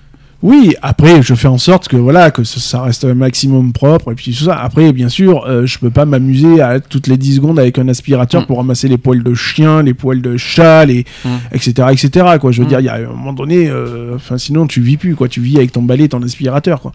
Oui, 0.42 0.74
après, 0.82 1.22
je 1.22 1.34
fais 1.34 1.48
en 1.48 1.56
sorte 1.56 1.88
que 1.88 1.96
voilà 1.96 2.30
que 2.30 2.44
ça- 2.44 2.82
reste 2.82 3.06
un 3.06 3.14
maximum 3.14 3.72
propre 3.72 4.12
et 4.12 4.14
puis 4.14 4.32
tout 4.36 4.44
ça. 4.44 4.54
Après, 4.56 4.92
bien 4.92 5.08
sûr, 5.08 5.44
euh, 5.46 5.64
je 5.64 5.78
peux 5.78 5.88
pas 5.88 6.04
m'amuser 6.04 6.60
à 6.60 6.78
toutes 6.78 7.06
les 7.06 7.16
10 7.16 7.36
secondes 7.36 7.58
avec 7.58 7.78
un 7.78 7.88
aspirateur 7.88 8.42
Mm. 8.42 8.46
pour 8.46 8.58
ramasser 8.58 8.86
les 8.86 8.98
poils 8.98 9.22
de 9.22 9.32
chien, 9.34 9.82
les 9.82 9.94
poils 9.94 10.20
de 10.20 10.36
chat, 10.36 10.84
les 10.84 11.06
Mm. 11.24 11.28
etc 11.52 11.88
etc. 11.90 12.26
Quoi, 12.38 12.52
je 12.52 12.58
veux 12.60 12.66
Mm. 12.66 12.68
dire, 12.68 12.80
il 12.80 12.84
y 12.86 12.88
a 12.90 12.96
un 12.96 13.06
moment 13.06 13.32
donné, 13.32 13.66
euh, 13.68 14.14
enfin 14.16 14.36
sinon 14.36 14.66
tu 14.66 14.82
vis 14.82 14.98
plus 14.98 15.14
quoi. 15.16 15.26
Tu 15.26 15.40
vis 15.40 15.56
avec 15.56 15.72
ton 15.72 15.82
balai, 15.82 16.04
et 16.04 16.08
ton 16.10 16.22
aspirateur 16.22 16.82
quoi. 16.82 16.92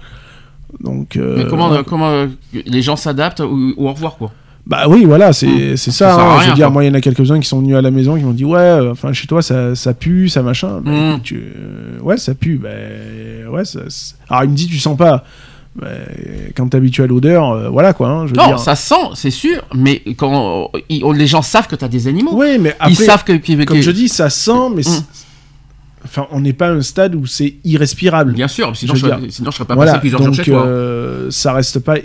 Donc. 0.79 1.15
euh, 1.17 1.35
Mais 1.37 1.45
comment, 1.47 1.71
euh, 1.73 1.83
comment 1.85 2.09
euh, 2.09 2.27
les 2.53 2.81
gens 2.81 2.95
s'adaptent 2.95 3.41
ou, 3.41 3.73
ou 3.77 3.87
au 3.87 3.93
revoir 3.93 4.15
quoi 4.15 4.31
Bah 4.65 4.85
oui, 4.87 5.03
voilà, 5.05 5.33
c'est 5.33 5.75
c'est 5.75 5.91
ça. 5.91 6.13
Hein. 6.15 6.33
rien, 6.35 6.41
je 6.43 6.49
veux 6.49 6.55
dire, 6.55 6.65
quoi. 6.67 6.73
moi, 6.73 6.83
il 6.83 6.87
y 6.87 6.89
en 6.89 6.93
a 6.93 7.01
quelques-uns 7.01 7.39
qui 7.39 7.47
sont 7.47 7.59
venus 7.61 7.75
à 7.75 7.81
la 7.81 7.91
maison 7.91 8.15
qui 8.17 8.23
m'ont 8.23 8.31
dit 8.31 8.45
Ouais, 8.45 8.59
euh, 8.59 8.91
enfin, 8.91 9.11
chez 9.13 9.27
toi, 9.27 9.41
ça, 9.41 9.75
ça 9.75 9.93
pue, 9.93 10.29
ça 10.29 10.41
machin. 10.43 10.81
Bah, 10.83 10.91
Mm. 10.91 11.19
tu- 11.23 11.35
euh, 11.57 11.99
ouais, 12.01 12.17
ça 12.17 12.33
pue. 12.35 12.57
Ben, 12.57 13.47
ouais, 13.51 13.65
ça, 13.65 13.79
Alors, 14.29 14.43
il 14.45 14.49
me 14.51 14.55
dit 14.55 14.67
Tu 14.67 14.77
sens 14.79 14.97
pas. 14.97 15.23
Ben, 15.73 15.87
quand 16.55 16.67
t'es 16.67 16.75
habitué 16.77 17.03
à 17.03 17.07
l'odeur, 17.07 17.49
euh, 17.51 17.69
voilà 17.69 17.93
quoi. 17.93 18.09
hein, 18.09 18.25
je 18.27 18.31
veux 18.31 18.37
Non, 18.37 18.47
dire. 18.47 18.59
ça 18.59 18.75
sent, 18.75 18.95
c'est 19.15 19.31
sûr, 19.31 19.61
mais 19.73 20.01
quand 20.17 20.69
on- 21.01 21.11
les 21.13 21.27
gens 21.27 21.41
savent 21.41 21.67
que 21.67 21.77
tu 21.77 21.85
as 21.85 21.87
des 21.87 22.09
animaux, 22.09 22.33
Ouais, 22.35 22.57
mais 22.57 22.75
après, 22.77 22.91
ils 22.91 22.95
savent 22.97 23.23
que, 23.23 23.63
comme 23.63 23.79
je 23.79 23.91
dis, 23.91 24.09
ça 24.09 24.29
sent, 24.29 24.51
mais. 24.75 24.83
c'est- 24.83 25.01
Enfin, 26.03 26.27
on 26.31 26.39
n'est 26.39 26.53
pas 26.53 26.67
à 26.67 26.71
un 26.71 26.81
stade 26.81 27.15
où 27.15 27.25
c'est 27.25 27.55
irrespirable. 27.63 28.33
Bien 28.33 28.47
sûr, 28.47 28.75
sinon 28.75 28.93
je 28.95 28.99
je, 28.99 29.05
veux 29.05 29.11
serais- 29.11 29.21
dire, 29.21 29.31
sinon 29.33 29.51
je 29.51 29.55
serais 29.57 29.65
pas 29.67 29.75
voilà, 29.75 29.91
passé 29.91 30.01
plusieurs 30.01 30.21
donc 30.21 30.33
jours 30.33 30.43
chez 30.45 30.51
toi. 30.51 30.65
euh, 30.65 31.29
ça 31.31 31.53
reste 31.53 31.79
pas 31.79 31.95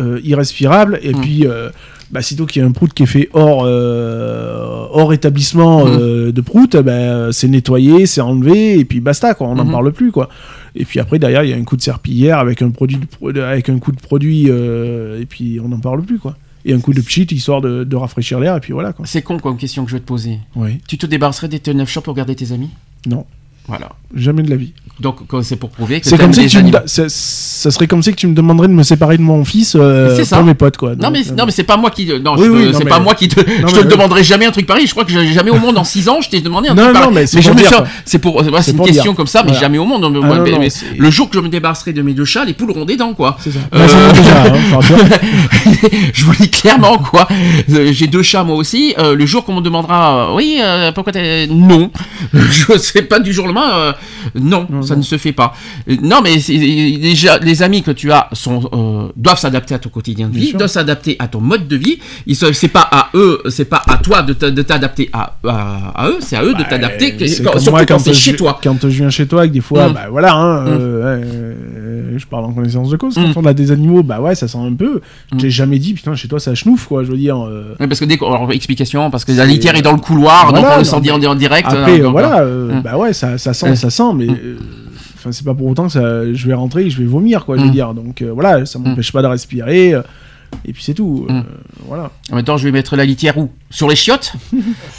euh, 0.00 0.20
irrespirable. 0.24 0.98
Et 1.02 1.12
Mm. 1.14 1.20
puis, 1.20 1.46
euh, 1.46 1.70
bah, 2.10 2.20
sitôt 2.22 2.46
qu'il 2.46 2.60
y 2.62 2.64
a 2.64 2.68
un 2.68 2.72
prout 2.72 2.92
qui 2.92 3.04
est 3.04 3.06
fait 3.06 3.28
hors, 3.32 3.62
euh, 3.64 4.86
hors 4.90 5.12
établissement 5.12 5.84
Mm. 5.84 5.88
euh, 5.88 6.32
de 6.32 6.40
prout, 6.40 6.76
bah, 6.76 7.32
c'est 7.32 7.48
nettoyé, 7.48 8.06
c'est 8.06 8.20
enlevé, 8.20 8.78
et 8.78 8.84
puis 8.84 9.00
basta, 9.00 9.34
quoi. 9.34 9.46
On 9.48 9.54
n'en 9.54 9.64
Mhm. 9.64 9.70
parle 9.72 9.92
plus, 9.92 10.10
quoi. 10.10 10.28
Et 10.74 10.84
puis 10.84 10.98
après, 11.00 11.18
derrière, 11.18 11.44
il 11.44 11.50
y 11.50 11.52
a 11.52 11.56
un 11.56 11.62
coup 11.64 11.76
de 11.76 11.82
serpillière 11.82 12.38
avec 12.38 12.62
un, 12.62 12.70
produit 12.70 12.96
de 12.96 13.06
pro- 13.06 13.28
avec 13.36 13.68
un 13.68 13.78
coup 13.78 13.92
de 13.92 14.00
produit, 14.00 14.46
euh, 14.48 15.20
et 15.20 15.26
puis 15.26 15.60
on 15.64 15.68
n'en 15.68 15.78
parle 15.78 16.02
plus, 16.02 16.18
quoi. 16.18 16.36
Et 16.64 16.72
un 16.72 16.80
coup 16.80 16.94
de 16.94 17.00
pchit, 17.02 17.26
histoire 17.30 17.60
de, 17.60 17.84
de 17.84 17.94
rafraîchir 17.96 18.40
l'air, 18.40 18.56
et 18.56 18.60
puis 18.60 18.72
voilà, 18.72 18.92
quoi. 18.92 19.04
C'est 19.06 19.22
con 19.22 19.38
comme 19.38 19.58
question 19.58 19.84
que 19.84 19.90
je 19.90 19.96
vais 19.96 20.00
te 20.00 20.06
poser. 20.06 20.38
Oui. 20.56 20.80
Tu 20.88 20.96
te 20.98 21.06
débarrasserais 21.06 21.48
des 21.48 21.74
neuf 21.74 21.90
shops 21.90 22.02
pour 22.02 22.14
garder 22.14 22.34
tes 22.34 22.52
amis? 22.52 22.70
Non, 23.06 23.26
Voilà. 23.66 23.90
jamais 24.14 24.42
de 24.42 24.50
la 24.50 24.56
vie. 24.56 24.72
Donc 25.00 25.16
c'est 25.42 25.56
pour 25.56 25.70
prouver 25.70 26.00
que 26.00 26.06
C'est 26.06 26.16
comme 26.16 26.32
si 26.32 26.46
tu 26.46 26.56
me 26.56 26.60
animaux. 26.62 26.78
da- 26.78 26.84
ça, 26.86 27.08
ça 27.08 27.70
serait 27.72 27.88
comme 27.88 28.00
si 28.02 28.12
que 28.12 28.16
tu 28.16 28.28
me 28.28 28.34
demanderais 28.34 28.68
de 28.68 28.72
me 28.72 28.84
séparer 28.84 29.16
de 29.16 29.22
mon 29.22 29.44
fils 29.44 29.74
euh, 29.78 30.22
ça. 30.24 30.36
pour 30.36 30.44
mes 30.46 30.54
potes, 30.54 30.76
quoi. 30.76 30.90
Non 30.90 31.08
Donc, 31.08 31.12
mais, 31.14 31.28
euh, 31.28 31.34
non 31.36 31.46
mais 31.46 31.50
c'est 31.50 31.64
pas 31.64 31.76
moi 31.76 31.90
qui 31.90 32.06
non, 32.06 32.34
Oui, 32.36 32.44
je 32.44 32.50
oui, 32.50 32.60
te- 32.60 32.66
non, 32.72 32.78
c'est 32.78 32.84
mais- 32.84 32.90
pas 32.90 33.00
moi 33.00 33.14
qui 33.16 33.26
te 33.26 33.40
je 33.40 33.44
mais 33.64 33.72
te 33.72 33.78
oui. 33.80 33.84
demanderai 33.88 34.22
jamais 34.22 34.46
un 34.46 34.52
truc 34.52 34.66
pareil 34.66 34.86
je 34.86 34.92
crois 34.92 35.04
que 35.04 35.10
jamais 35.32 35.50
au 35.50 35.58
monde 35.58 35.76
en 35.78 35.82
6 35.84 36.08
ans 36.08 36.20
je 36.20 36.28
t'ai 36.30 36.40
demandé 36.40 36.68
un 36.68 36.74
Non, 36.74 36.82
truc 36.84 36.94
non, 36.94 37.00
pareil 37.00 37.14
mais 37.16 37.26
c'est 37.26 37.42
je 37.42 37.48
pour 37.50 37.56
me 37.58 37.64
c'est 38.04 38.18
pour 38.20 38.40
C'est 38.44 38.62
c'est 38.62 38.70
une 38.70 38.76
pour 38.76 38.86
question 38.86 39.02
dire. 39.12 39.16
comme 39.16 39.26
ça 39.26 39.40
mais 39.42 39.46
Voilà. 39.48 39.60
jamais 39.62 39.78
au 39.78 39.84
monde 39.84 40.04
Ah, 40.04 40.10
non, 40.10 40.42
mais- 40.44 40.50
non, 40.52 40.58
mais 40.60 40.68
le 40.96 41.10
jour 41.10 41.28
que 41.28 41.36
je 41.38 41.42
me 41.42 41.48
débarrasserai 41.48 41.92
de 41.92 42.00
mes 42.02 42.14
deux 42.14 42.24
chats 42.24 42.44
les 42.44 42.54
poules 42.54 42.70
auront 42.70 42.84
des 42.84 42.96
dents 42.96 43.14
quoi. 43.14 43.36
Euh, 43.48 43.50
Bah, 43.72 43.78
hein, 43.80 44.78
je 44.80 44.94
je 46.12 46.24
vous 46.24 46.32
le 46.32 46.36
dis 46.38 46.50
clairement 46.50 46.98
quoi. 46.98 47.26
Euh, 47.72 47.90
J'ai 47.92 48.06
deux 48.06 48.22
chats 48.22 48.44
moi 48.44 48.56
aussi. 48.56 48.94
Euh, 48.98 49.14
le 49.16 49.26
jour 49.26 49.44
qu'on 49.44 49.54
me 49.56 49.60
demandera, 49.60 50.30
euh, 50.30 50.34
oui, 50.36 50.58
euh, 50.62 50.92
pourquoi 50.92 51.12
t'es 51.12 51.46
non, 51.48 51.90
je 52.32 52.76
sais 52.78 53.02
pas 53.02 53.18
du 53.18 53.32
jour 53.32 53.44
au 53.44 53.48
lendemain. 53.48 53.70
euh, 53.74 53.92
non, 54.34 54.66
Non, 54.70 54.82
ça 54.84 54.94
non. 54.94 55.00
ne 55.00 55.04
se 55.04 55.18
fait 55.18 55.32
pas. 55.32 55.54
Non, 56.02 56.20
mais 56.22 56.36
déjà 56.36 57.38
les 57.38 57.62
amis 57.62 57.82
que 57.82 57.90
tu 57.90 58.10
as 58.12 58.28
sont 58.32 58.68
euh, 58.72 59.12
doivent 59.16 59.38
s'adapter 59.38 59.74
à 59.74 59.78
ton 59.78 59.88
quotidien 59.90 60.28
de 60.28 60.34
vie, 60.38 60.52
doivent 60.52 60.68
s'adapter 60.70 61.16
à 61.18 61.28
ton 61.28 61.40
mode 61.40 61.68
de 61.68 61.76
vie. 61.76 61.98
C'est 62.32 62.68
pas 62.68 62.88
à 62.90 63.08
eux, 63.14 63.40
c'est 63.48 63.64
pas 63.64 63.82
à 63.86 63.96
toi 63.98 64.22
de 64.22 64.32
t'a- 64.32 64.50
de 64.50 64.62
t'adapter 64.62 65.10
à, 65.12 65.34
à, 65.46 65.92
à 66.04 66.08
eux, 66.08 66.18
c'est 66.20 66.36
à 66.36 66.44
eux 66.44 66.54
de 66.54 66.62
t'adapter. 66.62 67.12
Bah, 67.12 67.26
C'est 67.26 67.42
quand- 67.42 67.50
comme 67.52 67.60
Surtout 67.60 67.70
moi, 67.76 67.86
quand 67.86 67.98
c'est 67.98 68.14
chez 68.14 68.36
toi. 68.36 68.60
Quand 68.62 68.76
je 68.82 68.88
viens 68.88 69.10
chez 69.10 69.26
toi, 69.26 69.40
avec 69.40 69.52
des 69.52 69.60
fois, 69.60 69.88
Mm. 69.88 69.92
bah 69.94 70.06
voilà, 70.10 70.34
hein, 70.34 70.66
euh, 70.66 71.02
euh, 71.04 71.54
je 72.16 72.26
parle 72.26 72.44
en 72.44 72.52
connaissance 72.52 72.90
de 72.90 72.96
cause. 72.96 73.16
Mm. 73.18 73.32
Quand 73.34 73.42
on 73.42 73.46
a 73.46 73.54
des 73.54 73.70
animaux, 73.72 74.02
bah 74.02 74.20
ouais, 74.20 74.34
ça 74.34 74.48
sent 74.48 74.58
un 74.58 74.72
peu. 74.72 75.00
Mm. 75.32 75.38
J'ai 75.40 75.50
jamais 75.50 75.78
dit, 75.78 75.94
putain, 75.94 76.14
chez 76.14 76.28
toi, 76.28 76.38
ça 76.40 76.54
chenouffe, 76.54 76.86
quoi. 76.86 77.04
Je 77.04 77.10
veux 77.10 77.16
dire. 77.16 77.36
euh, 77.44 77.74
Ouais, 77.80 77.86
parce 77.88 78.00
que 78.00 78.04
dès 78.04 78.16
qu'on 78.16 78.32
alors, 78.32 78.50
explication, 78.52 79.10
parce 79.10 79.24
que 79.24 79.32
la 79.32 79.46
litière 79.46 79.74
est 79.76 79.82
dans 79.82 79.92
le 79.92 79.98
couloir, 80.00 80.52
donc 80.52 80.60
Voilà, 80.60 80.76
on 80.76 80.78
le 80.78 80.84
sent 80.84 81.00
dire 81.00 81.14
en 81.14 81.34
direct. 81.34 81.68
Après, 81.68 81.92
euh, 81.92 81.98
euh, 81.98 82.02
donc, 82.04 82.12
voilà, 82.12 82.40
euh, 82.42 82.78
Mm. 82.78 82.82
bah 82.82 82.96
ouais, 82.96 83.12
ça, 83.12 83.38
ça 83.38 83.52
sent, 83.54 83.72
Mm. 83.72 83.76
ça 83.76 83.90
sent, 83.90 84.12
mais. 84.14 84.26
Mm. 84.26 84.30
euh, 84.44 84.56
Enfin, 85.26 85.32
c'est 85.32 85.44
pas 85.46 85.54
pour 85.54 85.68
autant 85.68 85.86
que 85.86 85.92
ça, 85.92 86.34
je 86.34 86.46
vais 86.46 86.52
rentrer 86.52 86.84
et 86.84 86.90
je 86.90 86.98
vais 86.98 87.06
vomir, 87.06 87.46
quoi, 87.46 87.56
je 87.56 87.62
veux 87.62 87.68
Mm. 87.68 87.72
dire. 87.72 87.94
Donc 87.94 88.20
euh, 88.20 88.30
voilà, 88.34 88.66
ça 88.66 88.78
m'empêche 88.78 89.10
pas 89.10 89.22
de 89.22 89.26
respirer. 89.26 89.94
Et 90.66 90.72
puis 90.72 90.82
c'est 90.82 90.94
tout. 90.94 91.26
euh, 91.28 91.32
Mm. 91.32 91.44
voilà. 91.86 92.10
En 92.32 92.36
même 92.36 92.44
temps, 92.44 92.56
je 92.56 92.64
vais 92.64 92.72
mettre 92.72 92.96
la 92.96 93.04
litière 93.04 93.36
où? 93.38 93.50
Sur 93.70 93.88
les 93.88 93.96
chiottes? 93.96 94.32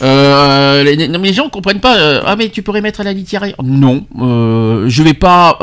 Euh, 0.01 0.83
les, 0.83 1.07
non, 1.07 1.19
les 1.21 1.33
gens 1.33 1.49
comprennent 1.49 1.79
pas. 1.79 1.97
euh, 1.97 2.21
ah, 2.25 2.35
mais 2.35 2.49
tu 2.49 2.61
pourrais 2.61 2.81
mettre 2.81 3.03
la 3.03 3.13
litière. 3.13 3.43
Non, 3.63 4.05
euh, 4.21 4.85
je 4.87 5.03
vais 5.03 5.13
pas. 5.13 5.57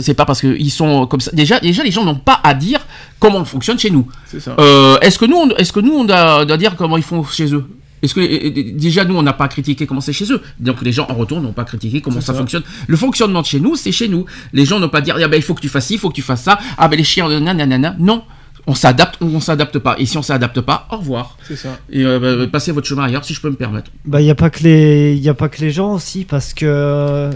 C'est 0.00 0.14
pas 0.14 0.24
parce 0.24 0.40
qu'ils 0.40 0.70
sont 0.70 1.06
comme 1.06 1.20
ça. 1.20 1.30
Déjà, 1.32 1.60
déjà, 1.60 1.82
les 1.82 1.90
gens 1.90 2.04
n'ont 2.04 2.14
pas 2.16 2.40
à 2.42 2.54
dire 2.54 2.80
comment 3.18 3.38
on 3.38 3.44
fonctionne 3.44 3.78
chez 3.78 3.90
nous. 3.90 4.06
C'est 4.26 4.40
ça. 4.40 4.56
Est-ce 5.02 5.18
que 5.18 5.24
nous, 5.26 5.36
on, 5.36 5.48
est-ce 5.56 5.72
que 5.72 5.80
nous, 5.80 5.92
on 5.92 6.04
doit, 6.04 6.44
doit 6.44 6.56
dire 6.56 6.76
comment 6.76 6.96
ils 6.96 7.02
font 7.02 7.22
chez 7.24 7.52
eux? 7.54 7.64
Est-ce 8.02 8.14
que 8.14 8.70
déjà 8.78 9.04
nous 9.04 9.14
on 9.14 9.22
n'a 9.22 9.34
pas 9.34 9.46
critiqué 9.46 9.86
comment 9.86 10.00
c'est 10.00 10.14
chez 10.14 10.32
eux 10.32 10.40
donc 10.58 10.80
les 10.80 10.90
gens 10.90 11.06
en 11.10 11.14
retour 11.14 11.38
n'ont 11.42 11.52
pas 11.52 11.64
critiqué 11.64 12.00
comment 12.00 12.22
ça, 12.22 12.32
ça. 12.32 12.38
fonctionne 12.38 12.62
le 12.86 12.96
fonctionnement 12.96 13.42
de 13.42 13.46
chez 13.46 13.60
nous 13.60 13.76
c'est 13.76 13.92
chez 13.92 14.08
nous 14.08 14.24
les 14.54 14.64
gens 14.64 14.80
n'ont 14.80 14.88
pas 14.88 15.02
dire 15.02 15.16
ah 15.22 15.28
ben 15.28 15.36
il 15.36 15.42
faut 15.42 15.52
que 15.52 15.60
tu 15.60 15.68
fasses 15.68 15.88
ci 15.88 15.94
il 15.96 15.98
faut 16.00 16.08
que 16.08 16.14
tu 16.14 16.22
fasses 16.22 16.44
ça 16.44 16.58
ah 16.78 16.88
ben 16.88 16.96
les 16.96 17.04
chiens 17.04 17.28
nanana 17.40 17.94
non 17.98 18.22
on 18.70 18.74
s'adapte 18.74 19.16
ou 19.20 19.26
on 19.34 19.40
s'adapte 19.40 19.78
pas 19.80 19.96
et 19.98 20.06
si 20.06 20.16
on 20.16 20.22
s'adapte 20.22 20.60
pas 20.60 20.86
au 20.92 20.96
revoir 20.98 21.36
C'est 21.48 21.56
ça. 21.56 21.70
et 21.90 22.04
euh, 22.04 22.20
bah, 22.20 22.46
passez 22.52 22.70
votre 22.70 22.86
chemin 22.86 23.02
ailleurs 23.04 23.24
si 23.24 23.34
je 23.34 23.40
peux 23.40 23.50
me 23.50 23.56
permettre. 23.56 23.90
Bah, 24.04 24.20
il 24.20 24.24
n'y 24.24 24.30
a, 24.30 24.34
pas 24.36 24.48
que 24.48 24.62
les- 24.62 25.16
y 25.16 25.28
a 25.28 25.34
pas 25.34 25.48
que 25.48 25.60
les 25.60 25.70
gens 25.72 25.92
aussi, 25.94 26.24
parce 26.24 26.54
que 26.54 26.66
euh, 26.66 27.30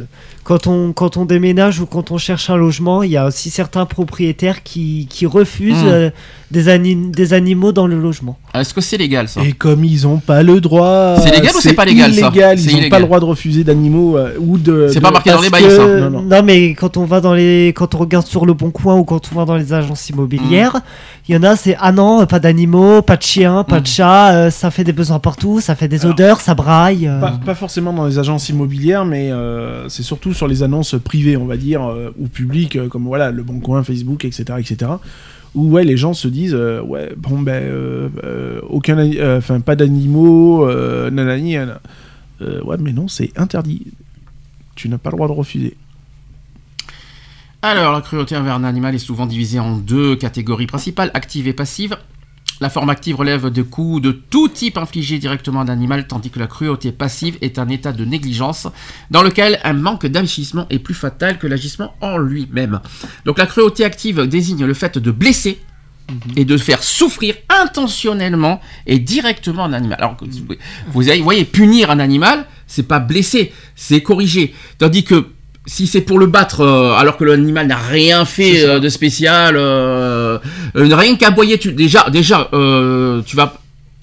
quand 0.45 0.66
on, 0.66 0.92
quand 0.92 1.16
on 1.16 1.24
déménage 1.24 1.80
ou 1.80 1.86
quand 1.86 2.11
on 2.11 2.18
cherche 2.18 2.51
un 2.51 2.57
logement, 2.57 3.03
il 3.03 3.11
y 3.11 3.16
a 3.16 3.26
aussi 3.26 3.51
certains 3.51 3.86
propriétaires 3.86 4.62
qui, 4.62 5.07
qui 5.11 5.26
refusent 5.26 5.82
Mm. 5.82 5.88
euh, 5.88 6.11
des, 6.51 6.68
ani- 6.68 7.11
des 7.11 7.32
animaux 7.32 7.72
dans 7.72 7.86
le 7.88 7.99
logement. 7.99 8.38
Est-ce 8.55 8.72
que 8.74 8.80
c'est 8.80 8.97
légal 8.99 9.26
ça? 9.28 9.40
Et 9.42 9.53
comme 9.53 9.82
ils 9.84 10.07
ont 10.07 10.18
pas 10.18 10.42
le 10.45 10.61
droit. 10.61 11.16
C'est 11.20 11.32
légal 11.34 11.53
ou 11.57 11.61
c'est 11.61 11.72
pas 11.72 11.84
légal, 11.84 12.12
ça? 12.14 12.28
illégal, 12.28 12.59
C'est 12.59 12.66
Ils 12.66 12.74
ont 12.74 12.78
illégal. 12.78 12.90
pas 12.90 12.99
le 13.01 13.05
droit 13.07 13.18
de 13.20 13.24
refuser 13.24 13.64
d'animaux 13.64 14.16
euh, 14.16 14.34
ou 14.38 14.59
de. 14.59 14.86
C'est 14.88 14.97
de- 14.97 15.01
pas 15.01 15.11
marqué 15.11 15.30
dans 15.30 15.40
les 15.40 15.51
bails, 15.51 15.68
ça. 15.70 15.84
Non, 16.11 16.22
non. 16.22 16.42
mais 16.45 16.74
quand 16.74 16.97
on 16.97 17.07
va 17.07 17.20
dans 17.20 17.32
les, 17.34 17.72
quand 17.74 17.95
on 17.95 17.99
regarde 17.99 18.26
sur 18.26 18.47
le 18.47 18.53
Bon 18.53 18.70
Coin 18.70 18.95
ou 18.97 19.05
quand 19.05 19.20
on 19.32 19.38
va 19.38 19.45
dans 19.47 19.57
les 19.57 19.72
agences 19.72 20.09
immobilières, 20.11 20.76
il 21.28 21.34
y 21.34 21.38
en 21.38 21.42
a 21.42 21.57
c'est 21.57 21.76
ah 21.80 21.90
non 21.90 22.24
pas 22.26 22.38
d'animaux, 22.38 23.03
pas 23.03 23.16
de 23.16 23.22
chiens, 23.22 23.64
pas 23.64 23.80
de 23.80 23.86
chats, 23.86 24.32
euh, 24.34 24.51
ça 24.51 24.70
fait 24.70 24.84
des 24.84 24.92
besoins 24.92 25.18
partout, 25.18 25.61
ça 25.61 25.74
fait 25.74 25.88
des 25.88 26.03
Alors, 26.03 26.12
odeurs, 26.12 26.40
ça 26.40 26.55
braille. 26.55 27.09
euh. 27.09 27.18
Pas, 27.20 27.32
pas 27.45 27.55
forcément 27.57 27.92
dans 27.95 28.07
les 28.07 28.18
agences 28.18 28.49
immobilières, 28.51 29.05
mais 29.07 29.32
euh, 29.32 29.88
c'est 29.88 30.03
surtout 30.05 30.34
sur 30.35 30.49
les 30.49 30.62
annonces 30.62 30.97
privées, 31.03 31.37
on 31.37 31.47
va 31.47 31.57
dire, 31.57 31.85
euh, 31.85 32.11
ou 32.18 32.28
publiques, 32.28 32.76
euh, 32.76 32.89
comme 32.89 33.05
voilà, 33.05 33.30
Le 33.30 33.43
Bon 33.43 33.61
Coin, 33.61 33.82
Facebook, 33.82 34.24
etc., 34.24 34.45
etc. 34.59 34.93
Où 35.55 35.70
ouais, 35.70 35.85
les 35.85 35.97
gens 35.97 36.14
se 36.14 36.28
disent, 36.28 36.55
euh, 36.55 36.82
ouais, 36.82 37.12
bon 37.16 37.41
ben, 37.41 37.62
aucun, 38.68 38.99
enfin 39.39 39.61
pas 39.61 39.76
d'animaux, 39.76 40.68
nanani, 41.11 41.57
ouais, 42.41 42.76
mais 42.80 42.93
non, 42.93 43.09
c'est 43.09 43.32
interdit. 43.39 43.87
Tu 44.74 44.89
n'as 44.89 44.99
pas 44.99 45.11
le 45.11 45.16
droit 45.16 45.28
de 45.28 45.32
refuser. 45.32 45.76
Alors, 47.62 47.95
la 47.95 48.03
cruauté 48.03 48.37
envers 48.37 48.57
un 48.57 48.64
animal 48.64 48.95
est 48.95 48.99
souvent 48.99 49.24
divisée 49.24 49.59
en 49.59 49.76
deux 49.76 50.16
catégories 50.16 50.66
principales, 50.66 51.11
active 51.14 51.49
et 51.49 51.55
passive. 51.55 51.97
La 52.61 52.70
forme 52.70 52.90
active 52.90 53.16
relève 53.16 53.50
de 53.50 53.62
coups 53.62 54.00
de 54.00 54.12
tout 54.12 54.48
type 54.48 54.78
infligés 54.78 55.18
directement 55.18 55.61
à 55.61 55.64
un 55.64 55.68
animal, 55.68 56.07
tandis 56.07 56.30
que 56.30 56.38
la 56.38 56.46
cruauté 56.46 56.92
passive 56.92 57.36
est 57.40 57.59
un 57.59 57.68
état 57.68 57.92
de 57.92 58.05
négligence 58.05 58.68
dans 59.11 59.22
lequel 59.22 59.59
un 59.64 59.72
manque 59.72 60.07
d'agissement 60.07 60.66
est 60.70 60.78
plus 60.78 60.94
fatal 60.94 61.38
que 61.38 61.48
l'agissement 61.48 61.94
en 62.00 62.16
lui-même. 62.16 62.80
Donc 63.24 63.38
la 63.38 63.46
cruauté 63.46 63.84
active 63.84 64.22
désigne 64.28 64.64
le 64.64 64.74
fait 64.74 64.98
de 64.98 65.11
blesser 65.11 65.61
et 66.36 66.44
de 66.44 66.57
faire 66.57 66.82
souffrir 66.82 67.34
intentionnellement 67.48 68.61
et 68.86 68.98
directement 68.98 69.64
un 69.64 69.72
animal. 69.72 69.98
Alors, 69.98 70.16
vous 70.20 70.46
voyez, 70.92 71.18
vous 71.18 71.24
voyez, 71.24 71.44
punir 71.44 71.90
un 71.90 71.98
animal, 71.98 72.46
c'est 72.66 72.86
pas 72.86 73.00
blesser, 73.00 73.52
c'est 73.74 74.02
corriger. 74.02 74.55
Tandis 74.78 75.05
que 75.05 75.34
si 75.66 75.86
c'est 75.86 76.02
pour 76.02 76.18
le 76.18 76.26
battre, 76.26 76.60
euh, 76.60 76.92
alors 76.92 77.16
que 77.16 77.24
l'animal 77.24 77.66
n'a 77.66 77.76
rien 77.76 78.24
fait 78.24 78.64
euh, 78.64 78.80
de 78.80 78.88
spécial, 78.88 79.56
euh, 79.56 80.38
euh, 80.76 80.88
rien 80.94 81.16
qu'aboyer, 81.16 81.58
tu, 81.58 81.72
déjà, 81.72 82.08
déjà, 82.10 82.48
euh, 82.52 83.22
tu 83.24 83.36
vas. 83.36 83.54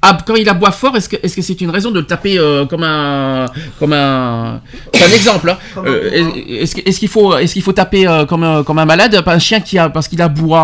Ah, 0.03 0.17
quand 0.25 0.33
il 0.35 0.49
aboie 0.49 0.71
fort, 0.71 0.95
est-ce 0.97 1.07
que 1.07 1.15
est-ce 1.21 1.35
que 1.35 1.43
c'est 1.43 1.61
une 1.61 1.69
raison 1.69 1.91
de 1.91 1.99
le 1.99 2.05
taper 2.07 2.39
euh, 2.39 2.65
comme 2.65 2.81
un 2.83 3.45
comme 3.77 3.93
un 3.93 4.59
c'est 4.93 5.03
un 5.03 5.15
exemple 5.15 5.51
hein. 5.51 5.57
Euh, 5.85 6.09
est-ce 6.49 6.75
est-ce 6.83 6.99
qu'il 6.99 7.07
faut 7.07 7.37
est-ce 7.37 7.53
qu'il 7.53 7.61
faut 7.61 7.71
taper 7.71 8.07
euh, 8.07 8.25
comme 8.25 8.43
un 8.43 8.63
comme 8.63 8.79
un 8.79 8.85
malade 8.85 9.21
pas 9.23 9.35
un 9.35 9.39
chien 9.39 9.59
qui 9.59 9.77
a 9.77 9.89
parce 9.89 10.07
qu'il 10.07 10.19
aboie 10.21 10.63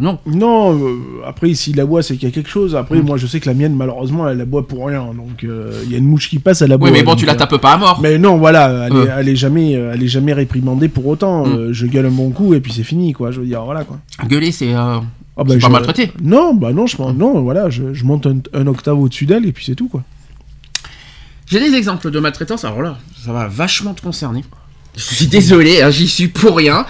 non 0.00 0.18
Non, 0.26 0.78
après, 1.26 1.52
s'il 1.54 1.80
aboie, 1.80 2.02
c'est 2.02 2.14
qu'il 2.16 2.28
y 2.28 2.30
a 2.30 2.34
quelque 2.34 2.48
chose. 2.48 2.76
Après, 2.76 2.96
Mm. 2.98 3.02
moi, 3.06 3.16
je 3.16 3.26
sais 3.26 3.40
que 3.40 3.48
la 3.48 3.54
mienne, 3.54 3.74
malheureusement, 3.74 4.28
elle 4.28 4.40
aboie 4.40 4.66
pour 4.66 4.86
rien. 4.86 5.04
Donc, 5.06 5.42
il 5.42 5.90
y 5.90 5.94
a 5.94 5.98
une 5.98 6.06
mouche 6.06 6.30
qui 6.30 6.38
passe, 6.38 6.62
elle 6.62 6.70
aboie. 6.72 6.88
oui 6.88 6.92
mais 6.96 7.02
bon 7.02 7.10
donc, 7.12 7.20
tu 7.20 7.26
la 7.26 7.34
tapes 7.34 7.56
pas 7.56 7.72
à 7.72 7.76
mort 7.78 7.98
Mais 8.00 8.18
non, 8.18 8.36
voilà, 8.38 8.86
elle, 8.86 8.96
est, 8.96 9.08
elle 9.18 9.28
est 9.30 9.36
jamais, 9.36 9.72
elle 9.72 10.02
est 10.02 10.08
jamais 10.08 10.32
réprimandée 10.32 10.88
pour 10.88 11.06
autant. 11.06 11.44
Mm. 11.44 11.72
Je 11.72 11.86
gueule 11.86 12.06
un 12.06 12.10
bon 12.10 12.30
coup 12.30 12.54
et 12.54 12.60
puis 12.60 12.72
c'est 12.72 12.84
fini, 12.84 13.12
quoi. 13.12 13.32
Je 13.32 13.40
veux 13.40 13.46
dire, 13.46 13.62
voilà, 13.64 13.82
quoi. 13.84 13.98
gueuler 14.28 14.52
c'est 14.52 14.72
Ah, 15.36 15.44
pas 15.44 15.58
je- 15.58 15.66
maltraité. 15.66 16.12
Non, 16.22 16.54
bah 16.54 16.72
non, 16.72 16.86
je 16.86 16.96
non, 17.00 17.42
voilà, 17.42 17.68
je, 17.70 17.92
je 17.92 18.04
monte 18.04 18.26
un, 18.26 18.38
un 18.54 18.66
octave 18.66 18.98
au-dessus 18.98 19.26
d'elle 19.26 19.44
et 19.46 19.52
puis 19.52 19.64
c'est 19.64 19.74
tout, 19.74 19.88
quoi. 19.88 20.02
J'ai 21.46 21.60
des 21.60 21.76
exemples 21.76 22.10
de 22.10 22.18
maltraitance, 22.18 22.64
alors 22.64 22.82
là, 22.82 22.98
ça 23.24 23.32
va 23.32 23.46
vachement 23.46 23.94
te 23.94 24.00
concerner. 24.02 24.42
Je 24.96 25.02
suis 25.14 25.26
désolé, 25.26 25.82
hein, 25.82 25.90
j'y 25.90 26.08
suis 26.08 26.28
pour 26.28 26.56
rien. 26.56 26.86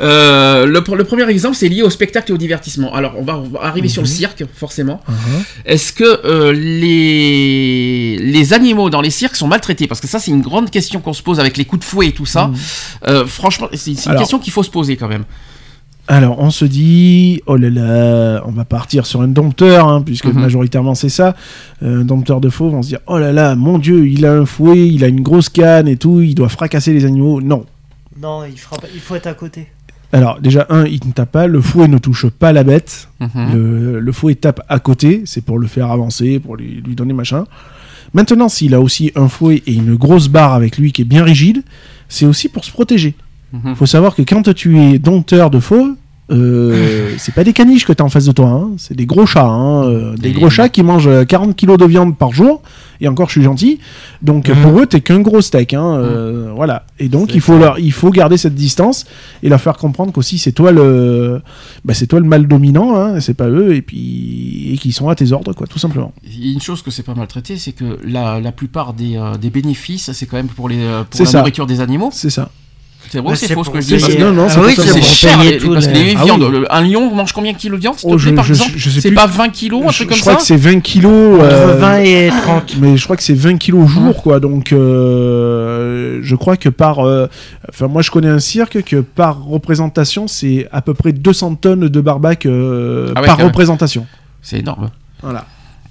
Euh, 0.00 0.66
le, 0.66 0.82
le 0.96 1.04
premier 1.04 1.22
exemple, 1.30 1.54
c'est 1.54 1.68
lié 1.68 1.82
au 1.82 1.88
spectacle 1.88 2.32
et 2.32 2.34
au 2.34 2.36
divertissement. 2.36 2.92
Alors, 2.92 3.14
on 3.16 3.22
va, 3.22 3.36
on 3.38 3.48
va 3.48 3.60
arriver 3.62 3.86
sur 3.88 4.02
le 4.02 4.08
cirque, 4.08 4.42
forcément. 4.56 5.00
Est-ce 5.64 5.92
que 5.92 6.02
euh, 6.26 6.52
les, 6.52 8.18
les 8.18 8.52
animaux 8.54 8.90
dans 8.90 9.00
les 9.00 9.10
cirques 9.10 9.36
sont 9.36 9.46
maltraités? 9.46 9.86
Parce 9.86 10.00
que 10.00 10.08
ça, 10.08 10.18
c'est 10.18 10.32
une 10.32 10.42
grande 10.42 10.68
question 10.70 11.00
qu'on 11.00 11.12
se 11.12 11.22
pose 11.22 11.38
avec 11.38 11.56
les 11.56 11.64
coups 11.64 11.80
de 11.80 11.84
fouet 11.88 12.08
et 12.08 12.12
tout 12.12 12.26
ça. 12.26 12.50
Euh, 13.06 13.24
franchement, 13.24 13.68
c'est 13.72 13.94
c'est 13.94 14.06
une 14.06 14.10
Alors- 14.10 14.22
question 14.22 14.40
qu'il 14.40 14.52
faut 14.52 14.64
se 14.64 14.70
poser 14.70 14.96
quand 14.96 15.08
même. 15.08 15.24
Alors, 16.06 16.38
on 16.38 16.50
se 16.50 16.66
dit, 16.66 17.40
oh 17.46 17.56
là 17.56 17.70
là, 17.70 18.42
on 18.46 18.50
va 18.50 18.66
partir 18.66 19.06
sur 19.06 19.22
un 19.22 19.28
dompteur, 19.28 19.88
hein, 19.88 20.02
puisque 20.02 20.26
Mhm. 20.26 20.38
majoritairement 20.40 20.94
c'est 20.94 21.08
ça. 21.08 21.34
Euh, 21.82 22.02
Un 22.02 22.04
dompteur 22.04 22.40
de 22.42 22.50
fauves, 22.50 22.74
on 22.74 22.82
se 22.82 22.88
dit, 22.88 22.96
oh 23.06 23.18
là 23.18 23.32
là, 23.32 23.56
mon 23.56 23.78
Dieu, 23.78 24.06
il 24.06 24.26
a 24.26 24.32
un 24.34 24.44
fouet, 24.44 24.86
il 24.88 25.02
a 25.02 25.08
une 25.08 25.22
grosse 25.22 25.48
canne 25.48 25.88
et 25.88 25.96
tout, 25.96 26.20
il 26.20 26.34
doit 26.34 26.50
fracasser 26.50 26.92
les 26.92 27.06
animaux. 27.06 27.40
Non. 27.40 27.64
Non, 28.20 28.44
il, 28.44 28.58
frappe- 28.58 28.86
il 28.94 29.00
faut 29.00 29.14
être 29.14 29.26
à 29.28 29.34
côté. 29.34 29.68
Alors, 30.12 30.40
déjà, 30.40 30.66
un, 30.68 30.84
il 30.84 31.00
ne 31.06 31.12
tape 31.12 31.32
pas, 31.32 31.46
le 31.46 31.60
fouet 31.62 31.88
ne 31.88 31.98
touche 31.98 32.26
pas 32.28 32.52
la 32.52 32.64
bête. 32.64 33.08
Mhm. 33.20 33.52
Le, 33.54 34.00
le 34.00 34.12
fouet 34.12 34.34
tape 34.34 34.60
à 34.68 34.78
côté, 34.80 35.22
c'est 35.24 35.42
pour 35.42 35.58
le 35.58 35.66
faire 35.66 35.90
avancer, 35.90 36.38
pour 36.38 36.56
lui, 36.56 36.82
lui 36.86 36.94
donner 36.94 37.14
machin. 37.14 37.46
Maintenant, 38.12 38.48
s'il 38.50 38.74
a 38.74 38.80
aussi 38.80 39.10
un 39.16 39.28
fouet 39.28 39.62
et 39.66 39.72
une 39.72 39.94
grosse 39.96 40.28
barre 40.28 40.52
avec 40.52 40.76
lui 40.78 40.92
qui 40.92 41.02
est 41.02 41.06
bien 41.06 41.24
rigide, 41.24 41.62
c'est 42.08 42.26
aussi 42.26 42.48
pour 42.48 42.64
se 42.64 42.70
protéger. 42.70 43.14
Mhm. 43.54 43.74
faut 43.76 43.86
savoir 43.86 44.14
que 44.14 44.22
quand 44.22 44.52
tu 44.54 44.78
es 44.80 44.98
dompteur 44.98 45.50
de 45.50 45.60
faux, 45.60 45.88
euh, 46.30 47.10
c'est 47.18 47.34
pas 47.34 47.44
des 47.44 47.52
caniches 47.52 47.84
que 47.86 47.92
tu 47.92 48.02
as 48.02 48.06
en 48.06 48.08
face 48.08 48.24
de 48.24 48.32
toi, 48.32 48.48
hein, 48.48 48.70
c'est 48.78 48.96
des 48.96 49.04
gros 49.06 49.26
chats, 49.26 49.44
hein, 49.46 49.84
euh, 49.84 50.16
des 50.16 50.30
Et- 50.30 50.32
gros 50.32 50.48
chats 50.50 50.68
qui 50.70 50.82
mangent 50.82 51.06
euh, 51.06 51.24
40 51.24 51.54
kilos 51.54 51.76
de 51.78 51.84
viande 51.84 52.16
par 52.16 52.32
jour, 52.32 52.62
et 53.02 53.08
encore 53.08 53.26
je 53.28 53.32
suis 53.32 53.42
gentil, 53.42 53.78
donc 54.22 54.48
Mhm. 54.48 54.62
pour 54.62 54.80
eux 54.80 54.86
t'es 54.86 55.02
qu'un 55.02 55.20
gros 55.20 55.42
steak, 55.42 55.74
hein, 55.74 55.84
euh, 55.96 56.50
voilà, 56.56 56.86
et 56.98 57.08
donc 57.10 57.34
il 57.34 57.42
faut, 57.42 57.58
leur, 57.58 57.78
il 57.78 57.92
faut 57.92 58.08
garder 58.10 58.38
cette 58.38 58.54
distance 58.54 59.04
et 59.42 59.50
leur 59.50 59.60
faire 59.60 59.76
comprendre 59.76 60.12
qu'aussi 60.12 60.38
c'est 60.38 60.52
toi 60.52 60.72
le 60.72 61.42
bah, 61.84 61.92
c'est 61.92 62.06
toi 62.06 62.20
le 62.20 62.26
mal 62.26 62.46
dominant, 62.48 63.20
c'est 63.20 63.34
pas 63.34 63.48
eux, 63.48 63.74
et 63.74 63.82
puis 63.82 64.70
et 64.72 64.78
qu'ils 64.78 64.94
sont 64.94 65.10
à 65.10 65.14
tes 65.14 65.30
ordres, 65.32 65.52
quoi, 65.52 65.66
tout 65.66 65.78
simplement. 65.78 66.12
Il 66.24 66.46
y 66.46 66.48
a 66.48 66.52
Une 66.54 66.60
chose 66.62 66.80
que 66.80 66.90
c'est 66.90 67.02
pas 67.02 67.14
maltraité, 67.14 67.58
c'est 67.58 67.72
que 67.72 67.98
la, 68.02 68.40
la 68.40 68.50
plupart 68.52 68.94
des, 68.94 69.16
euh, 69.18 69.34
des 69.36 69.50
bénéfices, 69.50 70.10
c'est 70.12 70.24
quand 70.26 70.36
même 70.38 70.48
pour, 70.48 70.70
les, 70.70 70.78
euh, 70.82 71.02
pour 71.04 71.20
la 71.20 71.26
ça. 71.26 71.38
nourriture 71.40 71.66
des 71.66 71.80
animaux. 71.82 72.08
C'est 72.12 72.30
ça. 72.30 72.50
C'est 73.10 73.20
vrai 73.20 73.36
c'est 73.36 73.52
faux 73.54 73.62
ce 73.62 73.70
que 73.70 73.80
je 73.80 73.86
dis 73.96 74.00
C'est- 74.00 74.18
non, 74.18 74.32
non, 74.32 74.46
Ah 74.46 74.48
c'est 74.50 74.60
oui, 74.60 74.74
pour 74.74 74.84
c'est 74.84 75.00
cher, 75.02 75.38
tous 75.60 75.72
parce 75.72 75.86
que 75.86 75.92
les- 75.92 76.14
Ah 76.18 76.24
viandes, 76.24 76.42
oui. 76.52 76.64
un 76.68 76.82
lion 76.82 77.14
mange 77.14 77.32
combien 77.32 77.52
de 77.52 77.56
kilos 77.58 77.78
de 77.78 77.82
viande 77.82 77.94
Oh, 78.02 78.18
je- 78.18 78.30
par 78.30 78.44
je- 78.44 78.52
exemple 78.54 78.72
je 78.76 78.90
C'est 79.00 79.12
pas 79.12 79.26
20 79.26 79.50
kilos, 79.50 79.82
un 79.86 79.90
Je, 79.90 79.96
truc 80.04 80.08
je 80.08 80.14
comme 80.14 80.20
crois 80.20 80.32
ça 80.32 80.38
que 80.38 80.44
c'est 80.44 80.56
20 80.56 80.80
kilos. 80.80 81.34
Entre 81.40 81.44
euh, 81.44 81.76
20 81.76 81.98
et 82.00 82.30
30. 82.42 82.76
Mais 82.80 82.96
je 82.96 83.04
crois 83.04 83.16
que 83.16 83.22
c'est 83.22 83.34
20 83.36 83.56
kilos 83.58 83.84
au 83.84 83.86
jour, 83.86 84.22
quoi. 84.22 84.40
Donc, 84.40 84.72
euh, 84.72 86.18
je 86.22 86.34
crois 86.36 86.56
que 86.56 86.68
par. 86.68 87.00
euh, 87.00 87.26
Enfin, 87.70 87.88
moi, 87.88 88.02
je 88.02 88.10
connais 88.10 88.28
un 88.28 88.38
cirque 88.38 88.82
que 88.84 88.96
par 88.96 89.42
représentation, 89.44 90.28
c'est 90.28 90.68
à 90.70 90.80
peu 90.82 90.94
près 90.94 91.12
200 91.12 91.54
tonnes 91.56 91.88
de 91.88 92.00
barbac 92.00 92.46
Ah 92.46 93.22
par 93.22 93.38
représentation. 93.38 94.06
C'est 94.42 94.58
énorme. 94.60 94.90
Voilà. 95.22 95.46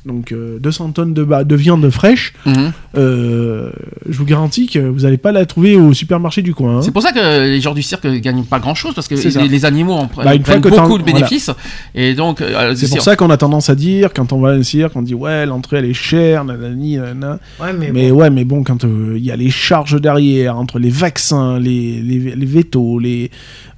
Donc, 0.06 0.34
euh, 0.34 0.60
200 0.60 0.92
tonnes 0.92 1.14
de, 1.14 1.56
viande 1.56 1.90
fraîche. 1.90 2.34
Mhm. 2.46 2.72
euh, 2.98 3.72
je 4.10 4.18
vous 4.18 4.26
garantis 4.26 4.68
que 4.68 4.80
vous 4.80 5.02
n'allez 5.02 5.18
pas 5.18 5.32
la 5.32 5.46
trouver 5.46 5.78
au 5.78 5.94
supermarché 5.94 6.42
du 6.42 6.54
coin. 6.54 6.78
hein. 6.78 6.82
C'est 6.82 6.92
pour 6.92 7.02
ça 7.02 7.14
que 7.14 7.46
les 7.48 7.62
gens 7.62 7.74
du 7.74 7.82
cirque 7.82 8.06
gagnent 8.08 8.44
pas 8.44 8.60
grand 8.60 8.76
chose 8.76 8.94
parce 8.96 9.08
que 9.08 9.16
les, 9.16 9.48
les 9.48 9.66
animaux 9.66 9.94
en 9.94 10.08
prennent, 10.08 10.26
Bah, 10.26 10.36
une 10.36 10.44
fois 10.44 10.60
prennent 10.60 10.62
beaucoup 10.78 10.98
de 10.98 11.04
voilà. 11.04 11.20
bénéfices 11.20 11.52
et 11.96 12.16
donc 12.16 12.42
euh, 12.42 12.76
C'est 12.76 12.90
pour 12.90 13.02
ça 13.02 13.16
qu'on 13.16 13.30
a 13.30 13.38
tendance 13.38 13.70
à 13.70 13.76
dire, 13.76 14.12
quand 14.14 14.34
on 14.34 14.42
va 14.42 14.50
à 14.50 14.54
un 14.54 14.64
cirque, 14.64 14.94
on 14.96 15.02
dit 15.04 15.14
ouais, 15.16 15.46
l'entrée 15.46 15.78
elle 15.78 15.86
est 15.86 15.94
chère, 15.94 16.44
nanani, 16.44 16.98
nanana. 16.98 17.40
Ouais, 17.62 17.72
mais, 17.72 17.92
Mais 17.94 18.10
bon. 18.12 18.18
ouais, 18.18 18.30
mais 18.30 18.44
bon, 18.44 18.64
quand 18.64 18.84
euh, 18.84 19.14
il 19.18 19.24
y 19.24 19.32
a 19.32 19.36
les 19.38 19.50
charges 19.50 20.00
derrière, 20.02 20.58
entre 20.58 20.80
les 20.80 20.90
vaccins, 20.90 21.60
les, 21.60 22.02
les, 22.02 22.36
les 22.36 22.46
vétos, 22.46 23.00
les, 23.00 23.32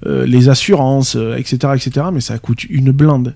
euh, 0.07 0.25
les 0.25 0.49
assurances, 0.49 1.15
euh, 1.15 1.35
etc., 1.37 1.73
etc., 1.75 2.07
mais 2.11 2.21
ça 2.21 2.37
coûte 2.39 2.63
une 2.65 2.91
blinde. 2.91 3.35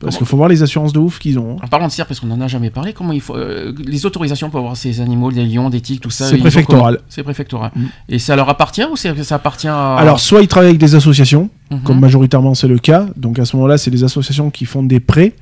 Parce 0.00 0.16
qu'il 0.16 0.26
faut 0.26 0.36
voir 0.36 0.48
les 0.48 0.62
assurances 0.62 0.92
de 0.94 0.98
ouf 0.98 1.18
qu'ils 1.18 1.38
ont. 1.38 1.56
hein. 1.58 1.62
En 1.64 1.68
parlant 1.68 1.86
de 1.86 1.92
cirque, 1.92 2.08
parce 2.08 2.20
qu'on 2.20 2.30
en 2.30 2.40
a 2.40 2.48
jamais 2.48 2.70
parlé, 2.70 2.92
comment 2.94 3.12
il 3.12 3.20
faut 3.20 3.36
euh, 3.36 3.72
les 3.84 4.06
autorisations 4.06 4.48
pour 4.48 4.60
avoir 4.60 4.76
ces 4.76 5.00
animaux, 5.02 5.30
des 5.30 5.44
lions, 5.44 5.68
des 5.68 5.80
tigres, 5.82 6.00
tout 6.00 6.10
ça 6.10 6.26
C'est 6.26 6.38
préfectoral. 6.38 7.00
C'est 7.08 7.22
préfectoral. 7.22 7.70
Mm. 7.76 7.84
Et 8.08 8.18
ça 8.18 8.34
leur 8.34 8.48
appartient 8.48 8.84
ou 8.90 8.96
ça 8.96 9.34
appartient 9.34 9.68
à 9.68 9.96
Alors, 9.96 10.18
soit 10.18 10.40
ils 10.40 10.48
travaillent 10.48 10.70
avec 10.70 10.80
des 10.80 10.94
associations, 10.94 11.50
Mhm. 11.70 11.80
comme 11.82 12.00
majoritairement 12.00 12.54
c'est 12.54 12.66
le 12.66 12.78
cas, 12.78 13.06
donc 13.16 13.38
à 13.38 13.44
ce 13.44 13.54
moment-là, 13.56 13.78
c'est 13.78 13.90
des 13.92 14.02
associations 14.02 14.50
qui 14.50 14.64
font 14.64 14.82
des 14.82 15.00
prêts. 15.00 15.34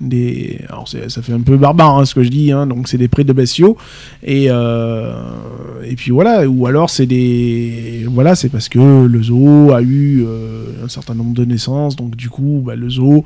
Des... 0.00 0.60
Alors, 0.68 0.88
ça 0.88 1.22
fait 1.22 1.32
un 1.32 1.40
peu 1.40 1.56
barbare 1.56 1.96
hein, 1.98 2.04
ce 2.04 2.14
que 2.16 2.24
je 2.24 2.28
dis, 2.28 2.50
hein, 2.50 2.66
donc 2.66 2.88
c'est 2.88 2.98
des 2.98 3.06
prêts 3.06 3.22
de 3.22 3.32
bestiaux. 3.32 3.76
Et, 4.24 4.46
euh, 4.48 5.14
et 5.86 5.94
puis 5.94 6.10
voilà, 6.10 6.48
ou 6.48 6.66
alors 6.66 6.90
c'est 6.90 7.06
des. 7.06 8.04
Voilà, 8.10 8.34
c'est 8.34 8.48
parce 8.48 8.68
que 8.68 9.04
le 9.06 9.22
zoo 9.22 9.72
a 9.72 9.82
eu 9.82 10.24
euh, 10.26 10.64
un 10.84 10.88
certain 10.88 11.14
nombre 11.14 11.32
de 11.34 11.44
naissances, 11.44 11.94
donc 11.94 12.16
du 12.16 12.28
coup, 12.28 12.62
bah, 12.66 12.74
le 12.74 12.90
zoo 12.90 13.24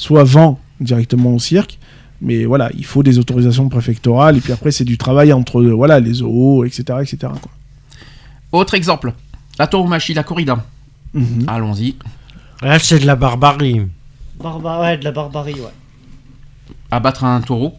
soit 0.00 0.24
vend 0.24 0.58
directement 0.80 1.34
au 1.34 1.38
cirque. 1.38 1.78
Mais 2.22 2.44
voilà, 2.44 2.70
il 2.76 2.84
faut 2.84 3.02
des 3.02 3.18
autorisations 3.18 3.68
préfectorales, 3.68 4.36
et 4.36 4.40
puis 4.40 4.52
après, 4.52 4.70
c'est 4.72 4.84
du 4.84 4.98
travail 4.98 5.32
entre 5.32 5.62
voilà, 5.62 6.00
les 6.00 6.14
zoos, 6.14 6.64
etc. 6.64 6.82
etc. 7.02 7.16
quoi. 7.20 7.50
Autre 8.52 8.74
exemple, 8.74 9.14
la 9.58 9.66
tauromachie, 9.66 10.12
la 10.14 10.22
corrida. 10.22 10.64
Mhm. 11.14 11.44
Allons-y. 11.46 11.96
Là, 12.62 12.78
c'est 12.78 12.98
de 12.98 13.06
la 13.06 13.16
barbarie. 13.16 13.80
Barba- 14.38 14.80
ouais, 14.82 14.98
de 14.98 15.04
la 15.04 15.12
barbarie, 15.12 15.54
ouais. 15.54 15.74
Abattre 16.90 17.24
un 17.24 17.40
taureau. 17.40 17.74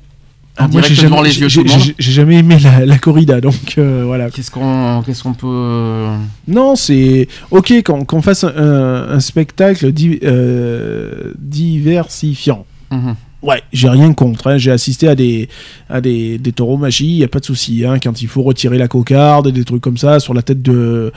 Ah, 0.57 0.67
moi, 0.67 0.81
j'ai 0.81 0.93
jamais, 0.95 1.21
les 1.23 1.39
yeux 1.39 1.47
de 1.47 1.67
j'ai- 1.97 2.11
jamais 2.11 2.35
aimé 2.39 2.57
la, 2.61 2.85
la 2.85 2.97
corrida, 2.97 3.39
donc 3.41 3.75
euh, 3.77 4.03
voilà. 4.05 4.29
Qu'est-ce 4.29 4.51
qu'on 4.51 5.01
qu'est-ce 5.05 5.23
qu'on 5.23 5.33
peut 5.33 5.47
euh, 5.47 6.15
Non, 6.47 6.75
c'est 6.75 7.27
ok 7.51 7.81
qu'on 7.83 8.03
qu'on 8.05 8.21
fasse 8.21 8.43
un, 8.43 9.19
spectacle 9.21 9.91
di- 9.91 10.19
euh, 10.23 11.31
diversifiant. 11.39 12.65
mhm. 12.91 13.15
Ouais, 13.43 13.63
j'ai 13.73 13.89
rien 13.89 14.13
contre. 14.13 14.47
hein. 14.51 14.57
J'ai 14.59 14.71
assisté 14.71 15.07
à 15.07 15.15
des, 15.15 15.49
à 15.89 15.99
des, 15.99 16.37
des 16.37 16.51
taureaux 16.51 16.77
magie, 16.77 17.07
y 17.17 17.23
a 17.23 17.27
pas 17.27 17.39
de 17.39 17.45
souci. 17.45 17.83
Hein. 17.85 17.97
Quand 18.01 18.21
il 18.21 18.27
faut 18.27 18.43
retirer 18.43 18.77
la 18.77 18.87
cocarde, 18.87 19.47
des 19.49 19.63
trucs 19.63 19.81
comme 19.81 19.97
ça 19.97 20.19
sur 20.19 20.33
la 20.35 20.43
tête 20.43 20.61
de, 20.61 21.11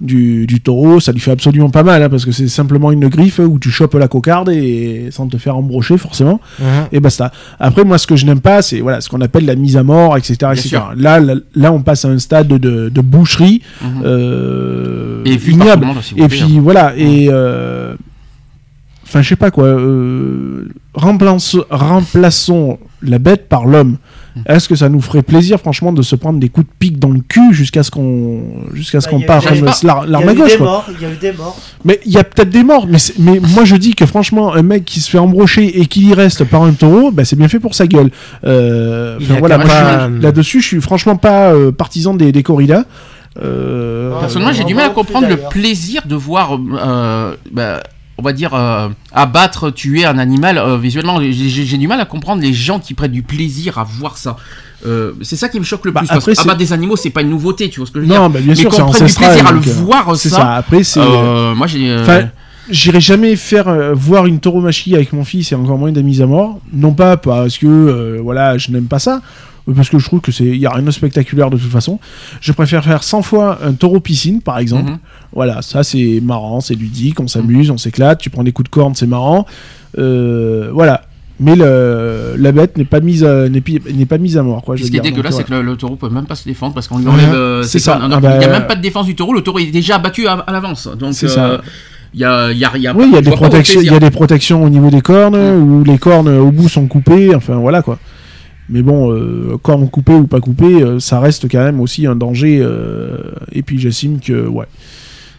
du, 0.00 0.46
du 0.46 0.60
taureau, 0.60 1.00
ça 1.00 1.12
lui 1.12 1.20
fait 1.20 1.30
absolument 1.30 1.70
pas 1.70 1.82
mal, 1.82 2.02
hein, 2.02 2.10
parce 2.10 2.26
que 2.26 2.32
c'est 2.32 2.48
simplement 2.48 2.92
une 2.92 3.08
griffe 3.08 3.38
où 3.38 3.58
tu 3.58 3.70
chopes 3.70 3.94
la 3.94 4.08
cocarde 4.08 4.50
et 4.50 5.08
sans 5.10 5.26
te 5.26 5.38
faire 5.38 5.56
embrocher 5.56 5.96
forcément. 5.96 6.40
Mhm. 6.58 6.66
et 6.92 7.00
basta. 7.00 7.32
Après, 7.58 7.84
moi, 7.84 7.96
ce 7.96 8.06
que 8.06 8.16
je 8.16 8.26
n'aime 8.26 8.40
pas, 8.40 8.60
c'est 8.60 8.80
voilà, 8.80 9.00
ce 9.00 9.08
qu'on 9.08 9.20
appelle 9.22 9.46
la 9.46 9.54
mise 9.54 9.76
à 9.78 9.82
mort, 9.82 10.16
etc. 10.18 10.36
Là, 10.96 11.18
là, 11.20 11.34
là, 11.54 11.72
on 11.72 11.80
passe 11.82 12.04
à 12.04 12.08
un 12.08 12.18
stade 12.18 12.48
de, 12.48 12.90
de 12.90 13.00
boucherie 13.00 13.62
Mhm. 13.82 14.02
euh, 14.04 15.22
Et 15.24 15.36
vu 15.36 15.52
ignoble. 15.52 15.86
monde, 15.86 15.96
Et 16.12 16.14
plaît, 16.14 16.28
puis 16.28 16.58
voilà, 16.58 16.92
et 16.96 17.28
euh, 17.30 17.94
enfin, 19.10 19.22
je 19.22 19.28
sais 19.28 19.36
pas 19.36 19.50
quoi. 19.50 19.64
euh, 19.66 20.68
remplace- 20.94 21.56
remplaçons 21.70 22.78
la 23.02 23.18
bête 23.18 23.48
par 23.48 23.66
l'homme. 23.66 23.96
Mhm. 24.36 24.42
Est-ce 24.46 24.68
que 24.68 24.76
ça 24.76 24.88
nous 24.88 25.00
ferait 25.00 25.22
plaisir, 25.22 25.58
franchement, 25.58 25.92
de 25.92 26.02
se 26.02 26.14
prendre 26.14 26.38
des 26.38 26.48
coups 26.48 26.66
de 26.66 26.72
pique 26.78 26.98
dans 27.00 27.10
le 27.10 27.18
cul 27.20 27.52
jusqu'à 27.52 27.82
ce 27.82 27.90
qu'on 27.90 28.42
jusqu'à 28.74 29.00
ce 29.00 29.06
Bah, 29.06 29.10
qu'on 29.10 29.40
j'arrive 29.40 29.64
comme 29.64 30.04
l'arme 30.06 30.28
a 30.28 30.30
à 30.30 30.34
eu 30.34 30.36
gauche 30.36 30.52
des 30.52 30.56
quoi. 30.58 30.66
morts, 30.66 30.86
il 30.96 31.02
y 31.02 31.04
a 31.04 31.12
eu 31.12 31.16
des 31.16 31.32
morts. 31.32 31.58
Mais 31.84 31.98
il 32.06 32.12
y 32.12 32.18
a 32.18 32.22
peut-être 32.24 32.50
des 32.50 32.62
morts, 32.62 32.86
mais, 33.18 33.40
moi 33.40 33.64
je 33.64 33.74
dis 33.74 33.94
que 33.96 34.06
franchement, 34.06 34.54
un 34.54 34.62
mec 34.62 34.84
qui 34.84 35.00
se 35.00 35.10
fait 35.10 35.18
embrocher 35.18 35.80
et 35.80 35.86
qui 35.86 36.06
y 36.06 36.14
reste 36.14 36.44
par 36.44 36.62
un 36.62 36.72
taureau, 36.72 37.10
bah, 37.10 37.24
c'est 37.24 37.34
bien 37.36 37.48
fait 37.48 37.58
pour 37.58 37.74
sa 37.74 37.88
gueule. 37.88 38.10
Euh, 38.44 39.18
voilà, 39.40 39.58
pas, 39.58 40.08
là-dessus, 40.08 40.60
je 40.60 40.66
suis 40.66 40.80
franchement 40.80 41.16
pas 41.16 41.52
euh, 41.52 41.72
partisan 41.72 42.14
des, 42.14 42.30
des 42.30 42.42
corridas. 42.44 42.84
Euh, 43.42 44.18
Personnellement, 44.20 44.52
j'ai 44.52 44.64
du 44.64 44.74
mal 44.74 44.86
à 44.86 44.90
comprendre 44.90 45.28
le 45.28 45.36
plaisir 45.36 46.02
de 46.06 46.14
voir, 46.14 46.56
euh, 46.56 47.34
bah, 47.52 47.82
on 48.20 48.22
va 48.22 48.32
dire, 48.34 48.52
euh, 48.54 48.88
abattre, 49.12 49.70
tuer 49.70 50.04
un 50.04 50.18
animal 50.18 50.58
euh, 50.58 50.76
visuellement. 50.76 51.18
J'ai- 51.20 51.78
du 51.78 51.88
mal 51.88 51.98
à 52.00 52.04
comprendre 52.04 52.42
les 52.42 52.52
gens 52.52 52.78
qui 52.78 52.92
prennent 52.94 53.10
du 53.12 53.22
plaisir 53.22 53.78
à 53.78 53.84
voir 53.84 54.18
ça. 54.18 54.36
Euh, 54.86 55.12
c'est 55.22 55.36
ça 55.36 55.48
qui 55.48 55.58
me 55.58 55.64
choque 55.64 55.84
le 55.86 55.90
Bah, 55.90 56.00
plus. 56.00 56.08
Parce 56.08 56.18
après, 56.20 56.34
c'est- 56.34 56.42
qu'abattre 56.42 56.58
des 56.58 56.72
animaux, 56.72 56.96
c'est 56.96 57.10
pas 57.10 57.22
une 57.22 57.30
nouveauté, 57.30 57.70
tu 57.70 57.80
vois 57.80 57.86
ce 57.86 57.92
que 57.92 58.00
je 58.00 58.04
veux 58.04 58.10
dire. 58.10 58.20
non, 58.20 58.28
bah, 58.28 58.40
bien 58.40 58.48
Mais 58.48 58.54
sûr, 58.54 58.70
qu'on 58.70 58.92
c'est 58.92 59.04
prenne 59.04 59.06
du 59.08 59.14
plaisir 59.14 59.46
à 59.46 59.52
le 59.52 59.58
voir, 59.60 60.16
C'est 60.16 60.28
ça. 60.28 60.36
ça. 60.36 60.54
Après, 60.56 60.84
c'est. 60.84 61.00
Moi, 61.00 61.66
j'ai. 61.66 61.98
Enfin, 62.00 62.28
J'irai 62.68 63.00
jamais 63.00 63.34
faire 63.34 63.66
voir 63.94 64.26
une 64.26 64.38
tauromachie 64.38 64.94
avec 64.94 65.12
mon 65.12 65.24
fils 65.24 65.50
et 65.50 65.56
encore 65.56 65.76
moins 65.76 65.90
des 65.90 66.04
mises 66.04 66.22
à 66.22 66.26
mort. 66.26 66.60
Non 66.72 66.92
pas 66.92 67.16
parce 67.16 67.58
que 67.58 68.20
voilà, 68.22 68.58
je 68.58 68.70
n'aime 68.70 68.84
pas 68.84 69.00
ça, 69.00 69.22
parce 69.74 69.88
que 69.88 69.98
je 69.98 70.04
trouve 70.04 70.20
que 70.20 70.32
c'est 70.32 70.44
il 70.44 70.56
y 70.56 70.66
a 70.66 70.70
rien 70.70 70.82
de 70.84 70.90
spectaculaire 70.90 71.50
de 71.50 71.56
toute 71.56 71.70
façon. 71.70 71.98
Je 72.40 72.52
préfère 72.52 72.84
faire 72.84 73.02
100 73.02 73.22
fois 73.22 73.58
un 73.64 73.72
taureau 73.72 74.00
piscine 74.00 74.40
par 74.42 74.58
exemple. 74.58 74.90
mhm. 74.90 74.98
Voilà, 75.32 75.62
ça 75.62 75.82
c'est 75.84 76.20
marrant, 76.22 76.60
c'est 76.60 76.74
ludique, 76.74 77.20
on 77.20 77.28
s'amuse, 77.28 77.70
on 77.70 77.78
s'éclate, 77.78 78.18
tu 78.20 78.30
prends 78.30 78.42
des 78.42 78.52
coups 78.52 78.68
de 78.68 78.74
corne, 78.74 78.94
c'est 78.94 79.06
marrant. 79.06 79.46
Euh, 79.98 80.70
voilà. 80.72 81.02
Mais 81.42 81.56
le, 81.56 82.34
la 82.36 82.52
bête 82.52 82.76
n'est 82.76 82.84
pas 82.84 83.00
mise 83.00 83.24
à, 83.24 83.48
n'est 83.48 83.60
pas 84.06 84.18
mise 84.18 84.36
à 84.36 84.42
mort 84.42 84.62
quoi. 84.62 84.76
Je 84.76 84.84
Ce 84.84 84.90
qui 84.90 84.98
est 84.98 85.00
dégueulasse, 85.00 85.36
c'est 85.36 85.44
que 85.44 85.54
le, 85.54 85.62
le 85.62 85.74
taureau 85.76 85.96
peut 85.96 86.10
même 86.10 86.26
pas 86.26 86.34
se 86.34 86.44
défendre 86.46 86.74
parce 86.74 86.86
qu'on 86.86 86.98
lui 86.98 87.08
enlève. 87.08 87.32
euh, 87.32 87.62
c'est 87.62 87.78
ça. 87.78 87.98
Ah 88.02 88.04
Il 88.04 88.08
n'y 88.08 88.14
a 88.14 88.20
bah- 88.20 88.48
même 88.48 88.66
pas 88.66 88.74
de 88.76 88.82
défense 88.82 89.06
du 89.06 89.14
taureau. 89.14 89.32
Le 89.32 89.40
taureau 89.40 89.58
est 89.58 89.70
déjà 89.70 89.96
abattu 89.96 90.26
à, 90.26 90.32
à 90.34 90.52
l'avance. 90.52 90.86
Donc, 90.98 91.14
C'est 91.14 91.26
euh, 91.26 91.28
ça. 91.30 91.60
il 92.12 92.20
y 92.20 92.24
a, 92.24 92.52
y 92.52 92.62
a, 92.62 92.76
y 92.76 92.86
a 92.86 92.94
Oui, 92.94 93.06
il 93.08 93.14
y 93.14 93.16
a 93.16 93.22
des 93.22 93.30
protections, 93.30 93.80
il 93.80 93.86
y 93.90 93.94
a 93.94 93.98
des 93.98 94.10
protections 94.10 94.62
au 94.62 94.68
niveau 94.68 94.90
des 94.90 95.00
cornes, 95.00 95.34
où 95.36 95.82
les 95.82 95.96
cornes 95.96 96.28
au 96.28 96.50
bout 96.50 96.68
sont 96.68 96.86
coupées, 96.86 97.34
enfin 97.34 97.54
voilà 97.54 97.80
quoi. 97.80 97.98
Mais 98.70 98.82
bon, 98.82 99.12
euh, 99.12 99.58
corne 99.62 99.90
coupée 99.90 100.14
ou 100.14 100.26
pas 100.26 100.40
coupée, 100.40 100.82
euh, 100.82 101.00
ça 101.00 101.20
reste 101.20 101.50
quand 101.50 101.62
même 101.62 101.80
aussi 101.80 102.06
un 102.06 102.16
danger. 102.16 102.60
euh, 102.62 103.18
et 103.52 103.62
puis 103.62 103.78
j'estime 103.78 104.20
que, 104.20 104.46
ouais, 104.46 104.66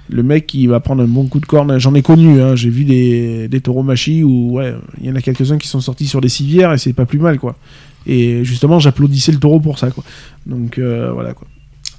le 0.09 0.23
mec 0.23 0.47
qui 0.47 0.67
va 0.67 0.79
prendre 0.79 1.01
un 1.01 1.07
bon 1.07 1.25
coup 1.27 1.39
de 1.39 1.45
corne, 1.45 1.79
j'en 1.79 1.95
ai 1.95 2.01
connu, 2.01 2.41
hein, 2.41 2.55
j'ai 2.55 2.69
vu 2.69 2.83
des, 2.83 3.47
des 3.47 3.61
taureaux 3.61 3.83
machis 3.83 4.23
où, 4.23 4.51
ouais, 4.57 4.75
il 4.99 5.07
y 5.07 5.11
en 5.11 5.15
a 5.15 5.21
quelques-uns 5.21 5.57
qui 5.57 5.69
sont 5.69 5.79
sortis 5.79 6.07
sur 6.07 6.19
des 6.19 6.29
civières 6.29 6.73
et 6.73 6.77
c'est 6.77 6.93
pas 6.93 7.05
plus 7.05 7.19
mal, 7.19 7.39
quoi. 7.39 7.55
Et 8.05 8.43
justement, 8.43 8.79
j'applaudissais 8.79 9.31
le 9.31 9.39
taureau 9.39 9.59
pour 9.59 9.79
ça, 9.79 9.91
quoi. 9.91 10.03
Donc 10.45 10.77
euh, 10.77 11.11
voilà, 11.13 11.33
quoi. 11.33 11.47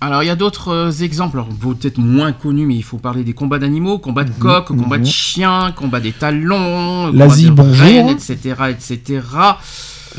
Alors 0.00 0.24
il 0.24 0.26
y 0.26 0.30
a 0.30 0.36
d'autres 0.36 0.68
euh, 0.68 1.04
exemples, 1.04 1.44
peut-être 1.60 1.98
moins 1.98 2.32
connus, 2.32 2.66
mais 2.66 2.74
il 2.74 2.82
faut 2.82 2.98
parler 2.98 3.22
des 3.22 3.34
combats 3.34 3.60
d'animaux, 3.60 3.98
combats 3.98 4.24
de 4.24 4.32
coqs, 4.32 4.66
combats 4.66 4.98
de 4.98 5.04
mhm. 5.04 5.08
chiens, 5.08 5.72
combats 5.76 6.00
des 6.00 6.10
talons, 6.10 7.12
L'Asie, 7.12 7.48
combats 7.48 7.62
de 7.62 7.68
bonjour. 7.68 7.86
rennes, 7.86 8.08
etc., 8.08 8.36
etc. 8.70 9.20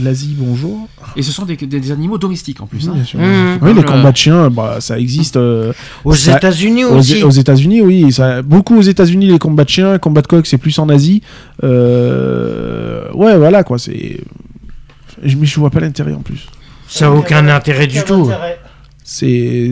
L'Asie, 0.01 0.35
bonjour. 0.37 0.87
Et 1.15 1.21
ce 1.21 1.31
sont 1.31 1.45
des, 1.45 1.55
des- 1.55 1.67
des 1.79 1.91
animaux 1.91 2.17
domestiques 2.17 2.61
en 2.61 2.65
plus. 2.65 2.87
hein. 2.89 2.93
Bien 2.95 3.03
sûr. 3.03 3.19
Mmh. 3.19 3.59
Oui, 3.61 3.73
les 3.75 3.83
combats 3.83 4.11
de 4.11 4.17
chiens, 4.17 4.49
bah, 4.49 4.77
ça 4.79 4.97
existe. 4.99 5.37
euh, 5.37 5.71
Aux 6.03 6.13
Ça- 6.15 6.37
États-Unis 6.37 6.83
Aux, 6.85 6.95
aussi. 6.97 7.21
aux 7.23 7.29
États-Unis, 7.29 7.81
oui, 7.81 8.11
ça, 8.11 8.41
beaucoup 8.41 8.75
aux 8.77 8.81
États-Unis 8.81 9.27
les 9.27 9.37
combats 9.39 9.65
de 9.65 9.69
chiens, 9.69 9.99
combats 9.99 10.21
de 10.23 10.27
coqs, 10.27 10.47
c'est 10.47 10.57
plus 10.57 10.77
en 10.79 10.89
Asie. 10.89 11.21
Euh, 11.63 13.11
ouais, 13.13 13.37
voilà 13.37 13.63
quoi, 13.63 13.77
c'est. 13.77 14.19
Je, 15.23 15.37
mais 15.37 15.45
je 15.45 15.59
vois 15.59 15.69
pas 15.69 15.79
l'intérêt 15.79 16.13
en 16.13 16.21
plus. 16.21 16.47
Ça 16.87 17.05
n'a 17.05 17.11
aucun 17.13 17.47
intérêt 17.47 17.87
du 17.87 18.03
tout. 18.03 18.29
C'est, 19.03 19.71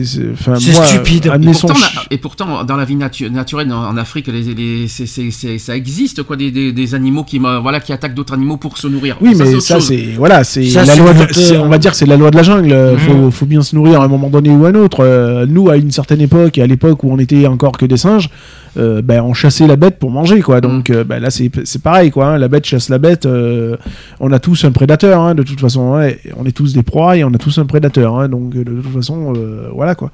stupide. 0.84 1.26
Et 1.26 1.28
pourtant, 1.68 1.80
na- 1.80 2.02
et 2.10 2.18
pourtant, 2.18 2.64
dans 2.64 2.76
la 2.76 2.84
vie 2.84 2.96
natu- 2.96 3.30
naturelle 3.30 3.72
en, 3.72 3.88
en 3.88 3.96
Afrique, 3.96 4.26
les, 4.28 4.42
les- 4.54 4.88
c'est- 4.88 5.06
c'est- 5.06 5.30
c'est- 5.30 5.58
ça 5.58 5.74
existe 5.76 6.22
quoi, 6.22 6.36
des, 6.36 6.50
des- 6.50 6.72
des 6.72 6.94
animaux 6.94 7.24
qui, 7.24 7.38
voilà, 7.38 7.80
qui 7.80 7.92
attaquent 7.92 8.14
d'autres 8.14 8.34
animaux 8.34 8.56
pour 8.58 8.78
se 8.78 8.86
nourrir. 8.88 9.16
Oui, 9.20 9.34
Ça, 9.34 9.44
mais 9.44 9.60
ça, 9.60 9.80
c'est 9.80 10.14
voilà, 10.16 10.44
c'est 10.44 10.62
la 10.62 10.96
loi. 10.96 11.14
de- 11.14 11.58
on 11.58 11.68
va 11.68 11.78
dire, 11.78 11.94
c'est 11.94 12.06
la 12.06 12.16
loi 12.16 12.30
de 12.30 12.36
la 12.36 12.42
jungle. 12.42 12.74
Mhm. 12.74 12.98
Faut, 12.98 13.30
faut 13.30 13.46
bien 13.46 13.62
se 13.62 13.74
nourrir 13.74 14.00
à 14.00 14.04
un 14.04 14.08
moment 14.08 14.28
donné 14.28 14.50
ou 14.50 14.64
à 14.66 14.68
un 14.68 14.74
autre. 14.74 14.98
Euh, 15.00 15.46
nous, 15.48 15.70
à 15.70 15.76
une 15.76 15.90
certaine 15.90 16.20
époque, 16.20 16.58
et 16.58 16.62
à 16.62 16.66
l'époque 16.66 17.02
où 17.04 17.10
on 17.12 17.18
était 17.18 17.46
encore 17.46 17.72
que 17.72 17.86
des 17.86 17.96
singes, 17.96 18.28
euh, 18.76 19.02
ben, 19.02 19.22
on 19.22 19.34
chassait 19.34 19.66
la 19.66 19.76
bête 19.76 19.98
pour 19.98 20.10
manger, 20.10 20.40
quoi. 20.40 20.60
Donc, 20.60 20.90
euh, 20.90 21.04
ben, 21.04 21.20
là, 21.20 21.30
c'est 21.30 21.50
pareil, 21.82 22.10
quoi. 22.10 22.26
hein. 22.26 22.38
La 22.38 22.48
bête 22.48 22.64
chasse 22.64 22.88
la 22.88 22.98
bête. 22.98 23.26
euh, 23.26 23.76
on 24.20 24.32
a 24.32 24.38
tous 24.38 24.64
un 24.64 24.72
prédateur, 24.72 25.20
hein, 25.20 25.34
de 25.34 25.42
toute 25.42 25.60
façon. 25.60 25.92
ouais. 25.92 26.18
On 26.36 26.44
est 26.46 26.52
tous 26.56 26.72
des 26.72 26.82
proies 26.82 27.16
et 27.16 27.24
on 27.24 27.32
a 27.34 27.38
tous 27.38 27.58
un 27.58 27.66
prédateur. 27.66 28.18
hein. 28.18 28.28
donc, 28.28 28.50
de 28.54 28.62
toute 28.80 28.92
façon, 28.94 29.32
voilà, 29.74 29.94
quoi. 29.94 30.10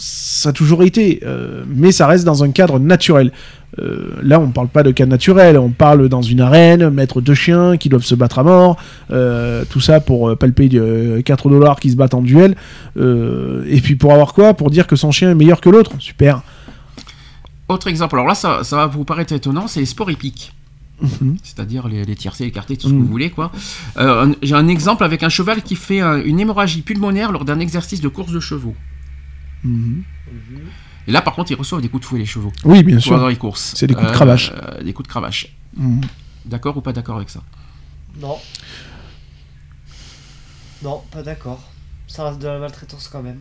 Ça 0.00 0.50
a 0.50 0.52
toujours 0.52 0.82
été, 0.84 1.20
mais 1.68 1.92
ça 1.92 2.06
reste 2.06 2.24
dans 2.24 2.44
un 2.44 2.50
cadre 2.50 2.78
naturel. 2.78 3.32
Là, 4.22 4.40
on 4.40 4.48
parle 4.48 4.68
pas 4.68 4.82
de 4.82 4.90
cas 4.92 5.06
naturel, 5.06 5.58
on 5.58 5.68
parle 5.70 6.08
dans 6.08 6.22
une 6.22 6.40
arène, 6.40 6.88
mettre 6.90 7.20
deux 7.20 7.34
chiens 7.34 7.76
qui 7.76 7.88
doivent 7.88 8.04
se 8.04 8.14
battre 8.14 8.38
à 8.38 8.44
mort, 8.44 8.76
tout 9.70 9.80
ça 9.80 10.00
pour 10.00 10.36
palper 10.36 10.68
euh, 10.74 11.20
4 11.22 11.50
dollars 11.50 11.78
qui 11.80 11.90
se 11.90 11.96
battent 11.96 12.14
en 12.14 12.22
duel, 12.22 12.54
et 12.96 13.80
puis 13.82 13.94
pour 13.96 14.12
avoir 14.12 14.32
quoi? 14.34 14.54
Pour 14.54 14.70
dire 14.70 14.86
que 14.86 14.96
son 14.96 15.10
chien 15.10 15.30
est 15.32 15.34
meilleur 15.34 15.60
que 15.60 15.68
l'autre, 15.68 15.92
super. 15.98 16.42
Autre 17.68 17.86
exemple, 17.88 18.14
alors 18.16 18.26
là, 18.26 18.34
ça, 18.34 18.64
ça 18.64 18.76
va 18.76 18.86
vous 18.86 19.04
paraître 19.04 19.32
étonnant, 19.32 19.66
c'est 19.68 19.80
les 19.80 19.86
sports 19.86 20.10
hippiques. 20.10 20.52
Mhm. 21.00 21.36
C'est-à-dire 21.44 21.86
les, 21.86 22.04
les 22.04 22.16
tiercés, 22.16 22.44
écartés, 22.44 22.76
tout 22.76 22.88
ce 22.88 22.92
que 22.92 22.96
Mhm. 22.98 23.02
vous 23.04 23.08
voulez, 23.08 23.30
quoi. 23.30 23.52
Euh, 23.98 24.34
J'ai 24.42 24.54
un 24.54 24.66
exemple 24.68 25.04
avec 25.04 25.22
un 25.22 25.28
cheval 25.28 25.62
qui 25.62 25.76
fait 25.76 26.00
un- 26.00 26.20
une 26.24 26.40
hémorragie 26.40 26.82
pulmonaire 26.82 27.30
lors 27.30 27.44
d'un 27.44 27.60
exercice 27.60 28.00
de 28.00 28.08
course 28.08 28.32
de 28.32 28.40
chevaux. 28.40 28.74
Mhm. 29.64 30.02
Et 31.06 31.12
là, 31.12 31.20
par 31.22 31.34
contre, 31.34 31.52
ils 31.52 31.56
reçoivent 31.56 31.80
des 31.82 31.88
coups 31.88 32.02
de 32.02 32.06
fouet, 32.06 32.18
les 32.18 32.26
chevaux. 32.26 32.52
Oui, 32.64 32.82
bien 32.82 32.96
Pendant 32.96 33.18
sûr. 33.18 33.28
les 33.28 33.36
courses. 33.36 33.74
C'est 33.76 33.86
des 33.86 33.94
coups 33.94 34.06
de 34.06 34.10
Euh, 34.10 34.14
cravache. 34.14 34.52
euh, 34.54 34.82
des 34.82 34.92
coups 34.92 35.06
de 35.06 35.10
cravache. 35.10 35.54
D'accord 36.44 36.76
ou 36.76 36.80
pas 36.80 36.92
d'accord 36.92 37.16
avec 37.16 37.30
ça? 37.30 37.40
Non. 38.20 38.36
Non, 40.82 41.02
pas 41.10 41.22
d'accord. 41.22 41.60
Ça 42.06 42.24
reste 42.28 42.40
de 42.40 42.46
la 42.48 42.58
maltraitance 42.58 43.08
quand 43.08 43.22
même. 43.22 43.40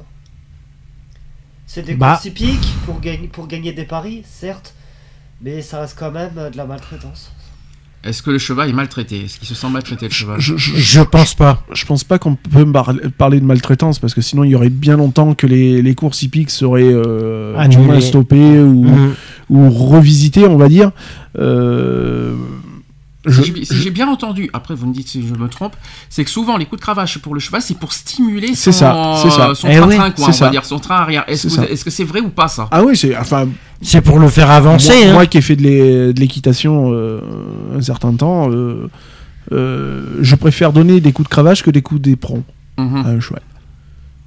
C'est 1.69 1.85
des 1.85 1.95
Bah. 1.95 2.13
courses 2.13 2.25
hippiques 2.25 2.73
pour 2.85 2.99
gagner, 3.01 3.27
pour 3.27 3.45
gagner 3.47 3.73
des 3.73 3.83
paris, 3.83 4.23
certes, 4.25 4.73
mais 5.41 5.61
ça 5.61 5.81
reste 5.81 5.95
quand 5.99 6.11
même 6.11 6.31
euh, 6.37 6.49
de 6.49 6.57
la 6.57 6.65
maltraitance. 6.65 7.31
Est-ce 8.03 8.23
que 8.23 8.29
le 8.31 8.37
cheval 8.37 8.69
est 8.69 8.73
maltraité? 8.73 9.25
Est-ce 9.25 9.37
qu'il 9.37 9.47
se 9.47 9.55
sent 9.55 9.69
maltraité, 9.69 10.05
le 10.07 10.13
cheval? 10.13 10.39
Je, 10.39 10.55
je- 10.55 10.75
Je 10.77 11.01
pense 11.01 11.33
pas. 11.33 11.63
je 11.73 11.83
pense 11.85 12.05
pas 12.05 12.17
qu'on 12.19 12.35
peut 12.35 12.65
parler 13.17 13.39
de 13.41 13.45
maltraitance 13.45 13.99
parce 13.99 14.13
que 14.13 14.21
sinon 14.21 14.45
il 14.45 14.51
y 14.51 14.55
aurait 14.55 14.69
bien 14.69 14.95
longtemps 14.95 15.33
que 15.33 15.45
les, 15.45 15.81
les 15.81 15.95
courses 15.95 16.21
hippiques 16.21 16.51
seraient 16.51 16.83
euh, 16.83 17.53
du 17.53 17.59
Annulées. 17.59 17.83
moins 17.83 17.99
stoppées 17.99 18.59
ou, 18.59 18.83
Mhm. 18.85 19.13
ou 19.49 19.69
revisitées, 19.69 20.45
on 20.47 20.55
va 20.57 20.69
dire. 20.69 20.91
Euh, 21.37 22.35
je- 23.27 23.41
Si 23.43 23.53
j'ai- 23.55 23.65
si 23.65 23.75
j'ai 23.77 23.89
bien 23.91 24.07
entendu, 24.07 24.49
après 24.53 24.73
vous 24.75 24.87
me 24.87 24.93
dites 24.93 25.07
si 25.07 25.27
je 25.27 25.33
me 25.33 25.47
trompe, 25.47 25.75
c'est 26.09 26.23
que 26.23 26.29
souvent 26.29 26.57
les 26.57 26.65
coups 26.65 26.79
de 26.79 26.83
cravache 26.83 27.17
pour 27.19 27.33
le 27.33 27.39
cheval, 27.39 27.61
c'est 27.61 27.77
pour 27.77 27.93
stimuler 27.93 28.55
C'est 28.55 28.71
son, 28.71 28.79
ça, 28.79 29.13
c'est 29.21 29.29
ça. 29.29 29.53
son 29.55 29.67
Eh 29.69 29.75
train-train, 29.77 30.07
oui, 30.07 30.13
quoi, 30.15 30.15
c'est 30.15 30.21
on 30.23 30.25
va 30.27 30.33
ça. 30.33 30.49
dire, 30.49 30.65
son 30.65 30.79
train 30.79 30.95
arrière. 30.95 31.23
Est-ce 31.27 31.49
C'est 31.49 31.55
que, 31.55 31.61
vous- 31.61 31.67
ça. 31.67 31.71
est-ce 31.73 31.85
que 31.85 31.91
c'est 31.91 32.03
vrai 32.03 32.19
ou 32.21 32.29
pas 32.29 32.47
ça? 32.47 32.67
Ah 32.71 32.83
oui, 32.83 32.95
c'est 32.97 33.15
enfin 33.17 33.47
C'est 33.81 34.01
pour 34.01 34.17
le 34.19 34.27
faire 34.29 34.49
avancer. 34.49 34.87
moi, 34.93 35.05
hein. 35.09 35.13
moi 35.13 35.25
qui 35.27 35.37
ai 35.37 35.41
fait 35.41 35.55
de 35.55 35.61
l'é- 35.63 36.13
de 36.13 36.19
l'équitation 36.19 36.91
euh, 36.93 37.19
un 37.77 37.81
certain 37.81 38.13
temps, 38.13 38.49
euh, 38.51 38.89
euh, 39.51 40.17
je 40.21 40.35
préfère 40.35 40.73
donner 40.73 40.99
des 40.99 41.11
coups 41.11 41.27
de 41.29 41.31
cravache 41.33 41.63
que 41.63 41.71
des 41.71 41.81
coups 41.81 42.01
d'éperon 42.01 42.43
Mhm. 42.77 42.95
à 43.05 43.09
un 43.09 43.19
cheval. 43.19 43.41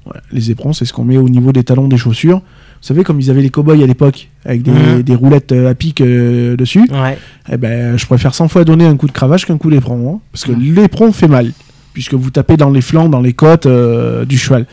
Voilà. 0.05 0.23
Les 0.33 0.51
éperons, 0.51 0.73
c'est 0.73 0.85
ce 0.85 0.93
qu'on 0.93 1.05
met 1.05 1.19
au 1.19 1.29
niveau 1.29 1.53
des 1.53 1.63
talons 1.65 1.89
des 1.89 1.99
chaussures. 1.99 2.41
Vous 2.83 2.87
savez, 2.87 3.05
comme 3.05 3.21
ils 3.21 3.31
avaient 3.31 3.43
les 3.43 3.51
cow-boys 3.51 3.83
à 3.83 3.87
l'époque, 3.87 4.31
avec 4.45 4.63
des, 4.63 4.71
Mhm. 4.71 5.03
des 5.03 5.15
roulettes 5.15 5.53
euh, 5.53 5.69
à 5.71 5.75
pic 5.75 6.01
euh, 6.01 6.57
dessus, 6.57 6.89
Ouais. 6.91 7.19
eh 7.53 7.57
ben, 7.59 7.97
je 7.99 8.07
préfère 8.07 8.35
100 8.35 8.49
fois 8.49 8.65
donner 8.65 8.87
un 8.87 8.97
coup 8.97 9.07
de 9.07 9.13
cravache 9.13 9.45
qu'un 9.45 9.59
coup 9.59 9.71
d'éperon. 9.71 10.15
hein, 10.15 10.21
parce 10.33 10.45
que 10.45 10.53
l'éperon 10.53 11.13
fait 11.13 11.29
mal, 11.29 11.53
puisque 11.93 12.15
vous 12.15 12.31
tapez 12.31 12.57
dans 12.57 12.71
les 12.71 12.81
flancs, 12.81 13.09
dans 13.11 13.21
les 13.21 13.35
côtes 13.35 13.67
euh, 13.67 14.25
du 14.25 14.39
cheval. 14.39 14.67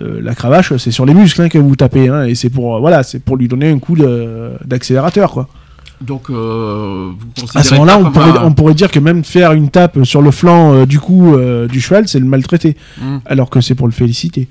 Euh, 0.00 0.20
la 0.22 0.34
cravache, 0.36 0.74
c'est 0.76 0.92
sur 0.92 1.04
les 1.04 1.14
muscles 1.14 1.42
hein, 1.42 1.48
que 1.48 1.58
vous 1.58 1.74
tapez, 1.76 2.08
hein, 2.08 2.24
et 2.24 2.34
c'est 2.36 2.48
pour, 2.48 2.76
euh, 2.76 2.80
voilà, 2.80 3.02
c'est 3.02 3.18
pour 3.18 3.36
lui 3.36 3.48
donner 3.48 3.68
un 3.70 3.78
coup 3.80 3.96
d'accélérateur. 4.64 5.32
quoi. 5.32 5.48
Donc, 6.00 6.30
euh, 6.30 7.10
vous 7.36 7.44
À 7.58 7.62
ce 7.62 7.74
moment-là, 7.74 7.98
on 7.98 8.10
pourrait, 8.10 8.30
un- 8.38 8.44
on 8.44 8.52
pourrait 8.52 8.74
dire 8.74 8.90
que 8.90 8.98
même 8.98 9.22
faire 9.24 9.52
une 9.52 9.68
tape 9.68 10.02
sur 10.04 10.22
le 10.22 10.30
flanc 10.30 10.74
euh, 10.74 10.86
du 10.86 10.98
cou 10.98 11.34
euh, 11.34 11.68
du 11.68 11.80
cheval, 11.80 12.08
c'est 12.08 12.18
le 12.18 12.24
maltraiter, 12.26 12.76
Mhm. 13.00 13.20
alors 13.26 13.50
que 13.50 13.60
c'est 13.60 13.74
pour 13.74 13.86
le 13.86 13.92
féliciter. 13.92 14.48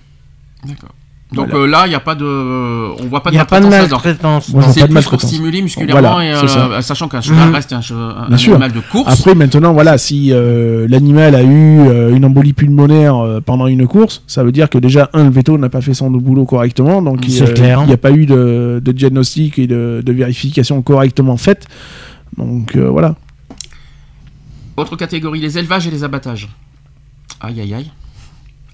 D'accord. 0.66 0.92
Donc 1.34 1.47
Voilà. 1.49 1.63
euh, 1.63 1.67
là, 1.67 1.82
il 1.86 1.89
n'y 1.89 1.95
a 1.95 2.01
pas 2.01 2.13
de, 2.13 2.25
on 2.25 3.05
voit 3.07 3.23
pas 3.23 3.29
Il 3.29 3.34
de 3.34 3.38
n'y 3.38 3.41
a 3.41 3.45
pas 3.45 3.61
de 3.61 3.67
maltraitance 3.67 4.47
C'est 4.73 4.82
pas 4.82 4.88
de 4.88 4.93
plus 4.93 5.05
pour 5.07 5.21
stimuler 5.21 5.61
musculairement 5.61 6.01
Voilà, 6.11 6.25
et 6.25 6.34
euh, 6.34 6.82
sachant 6.82 7.07
qu'un 7.07 7.21
cheval 7.21 7.47
Mhm. 7.47 7.55
reste 7.55 7.71
un, 7.71 7.77
un 7.77 8.38
sûr. 8.38 8.51
animal 8.55 8.73
de 8.73 8.82
course. 8.82 9.13
Après, 9.17 9.34
maintenant, 9.34 9.71
voilà, 9.71 9.97
si 9.97 10.34
euh, 10.34 10.88
l'animal 10.89 11.34
a 11.36 11.41
eu 11.43 11.79
euh, 11.88 12.13
une 12.13 12.25
embolie 12.25 12.51
pulmonaire 12.51 13.15
euh, 13.15 13.39
pendant 13.39 13.67
une 13.67 13.88
course, 13.88 14.23
ça 14.27 14.43
veut 14.43 14.51
dire 14.51 14.69
que 14.69 14.77
déjà, 14.77 15.09
un, 15.13 15.23
le 15.23 15.29
veto 15.29 15.57
n'a 15.57 15.69
pas 15.69 15.79
fait 15.79 15.93
son 15.93 16.11
boulot 16.11 16.43
correctement, 16.43 17.01
donc 17.01 17.25
il 17.25 17.32
C'est 17.32 17.53
clair. 17.53 17.86
n'y 17.86 17.93
a 17.93 17.97
pas 17.97 18.11
eu 18.11 18.25
de, 18.25 18.82
de 18.84 18.91
diagnostic 18.91 19.57
et 19.57 19.67
de, 19.67 20.03
de 20.05 20.11
vérification 20.11 20.82
correctement 20.82 21.38
faite. 21.38 21.65
Donc 22.38 22.75
euh, 22.75 22.89
voilà. 22.89 23.15
Autre 24.75 24.97
catégorie, 24.97 25.39
les 25.39 25.57
élevages 25.57 25.88
et 25.88 25.91
les 25.91 26.03
abattages. 26.03 26.49
Aïe 27.39 27.61
aïe 27.61 27.73
aïe. 27.73 27.91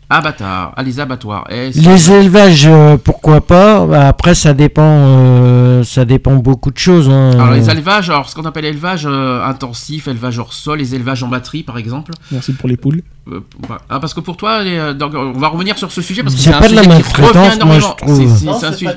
Abattoirs, 0.10 0.72
ah, 0.78 0.84
les 0.84 1.02
abattoirs. 1.02 1.46
Les 1.50 2.12
élevages, 2.12 2.66
euh, 2.66 2.96
pourquoi 2.98 3.42
pas? 3.42 3.86
Bah, 3.86 4.08
Après, 4.08 4.36
ça 4.36 4.54
dépend, 4.54 4.82
euh, 4.86 5.84
ça 5.84 6.06
dépend 6.06 6.36
beaucoup 6.36 6.72
de 6.72 6.78
choses. 6.78 7.10
hein. 7.10 7.32
Alors 7.34 7.52
les 7.52 7.70
élevages, 7.70 8.10
alors 8.10 8.30
ce 8.30 8.36
qu'on 8.36 8.46
appelle 8.46 8.64
élevage 8.64 9.06
euh, 9.06 9.44
intensif, 9.44 10.08
élevage 10.08 10.40
hors 10.40 10.54
sol, 10.54 10.80
les 10.80 10.96
élevages 10.96 11.24
en 11.24 11.28
batterie 11.28 11.64
par 11.64 11.78
exemple. 11.78 12.14
Merci 12.32 12.54
pour 12.54 12.70
les 12.70 12.78
poules. 12.78 13.02
Euh, 13.30 13.42
bah, 13.68 13.80
ah, 13.90 14.00
parce 14.00 14.14
que 14.14 14.22
pour 14.22 14.38
toi, 14.38 14.64
les, 14.64 14.94
donc, 14.94 15.12
on 15.14 15.34
va 15.34 15.50
revenir 15.50 15.78
sur 15.78 15.92
ce 15.92 16.02
sujet 16.02 16.24
parce 16.24 16.36
que 16.36 16.42
C'est 16.42 16.54
un 16.54 16.60
pas 16.60 16.70
de 16.70 16.76
la 16.76 16.84
qui 16.84 16.90
revient 17.22 17.56
énormément. 17.56 17.98
C'est-. 18.06 18.88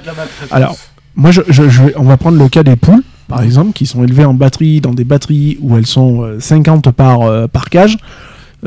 Alors, 0.52 0.76
Moi, 1.16 1.32
je, 1.32 1.40
je- 1.48 1.68
je 1.68 1.82
vais- 1.82 1.94
on 1.96 2.04
va 2.04 2.16
prendre 2.18 2.38
le 2.38 2.48
cas 2.48 2.62
des 2.62 2.76
poules, 2.76 3.02
par 3.26 3.42
exemple, 3.42 3.72
qui 3.72 3.84
sont 3.86 4.04
élevées 4.04 4.24
en 4.24 4.34
batterie, 4.34 4.80
dans 4.80 4.94
des 4.94 5.02
batteries 5.04 5.58
où 5.60 5.76
elles 5.76 5.86
sont 5.88 6.22
euh, 6.22 6.38
50 6.38 6.92
par, 6.92 7.22
euh, 7.22 7.48
par 7.48 7.68
cage. 7.68 7.96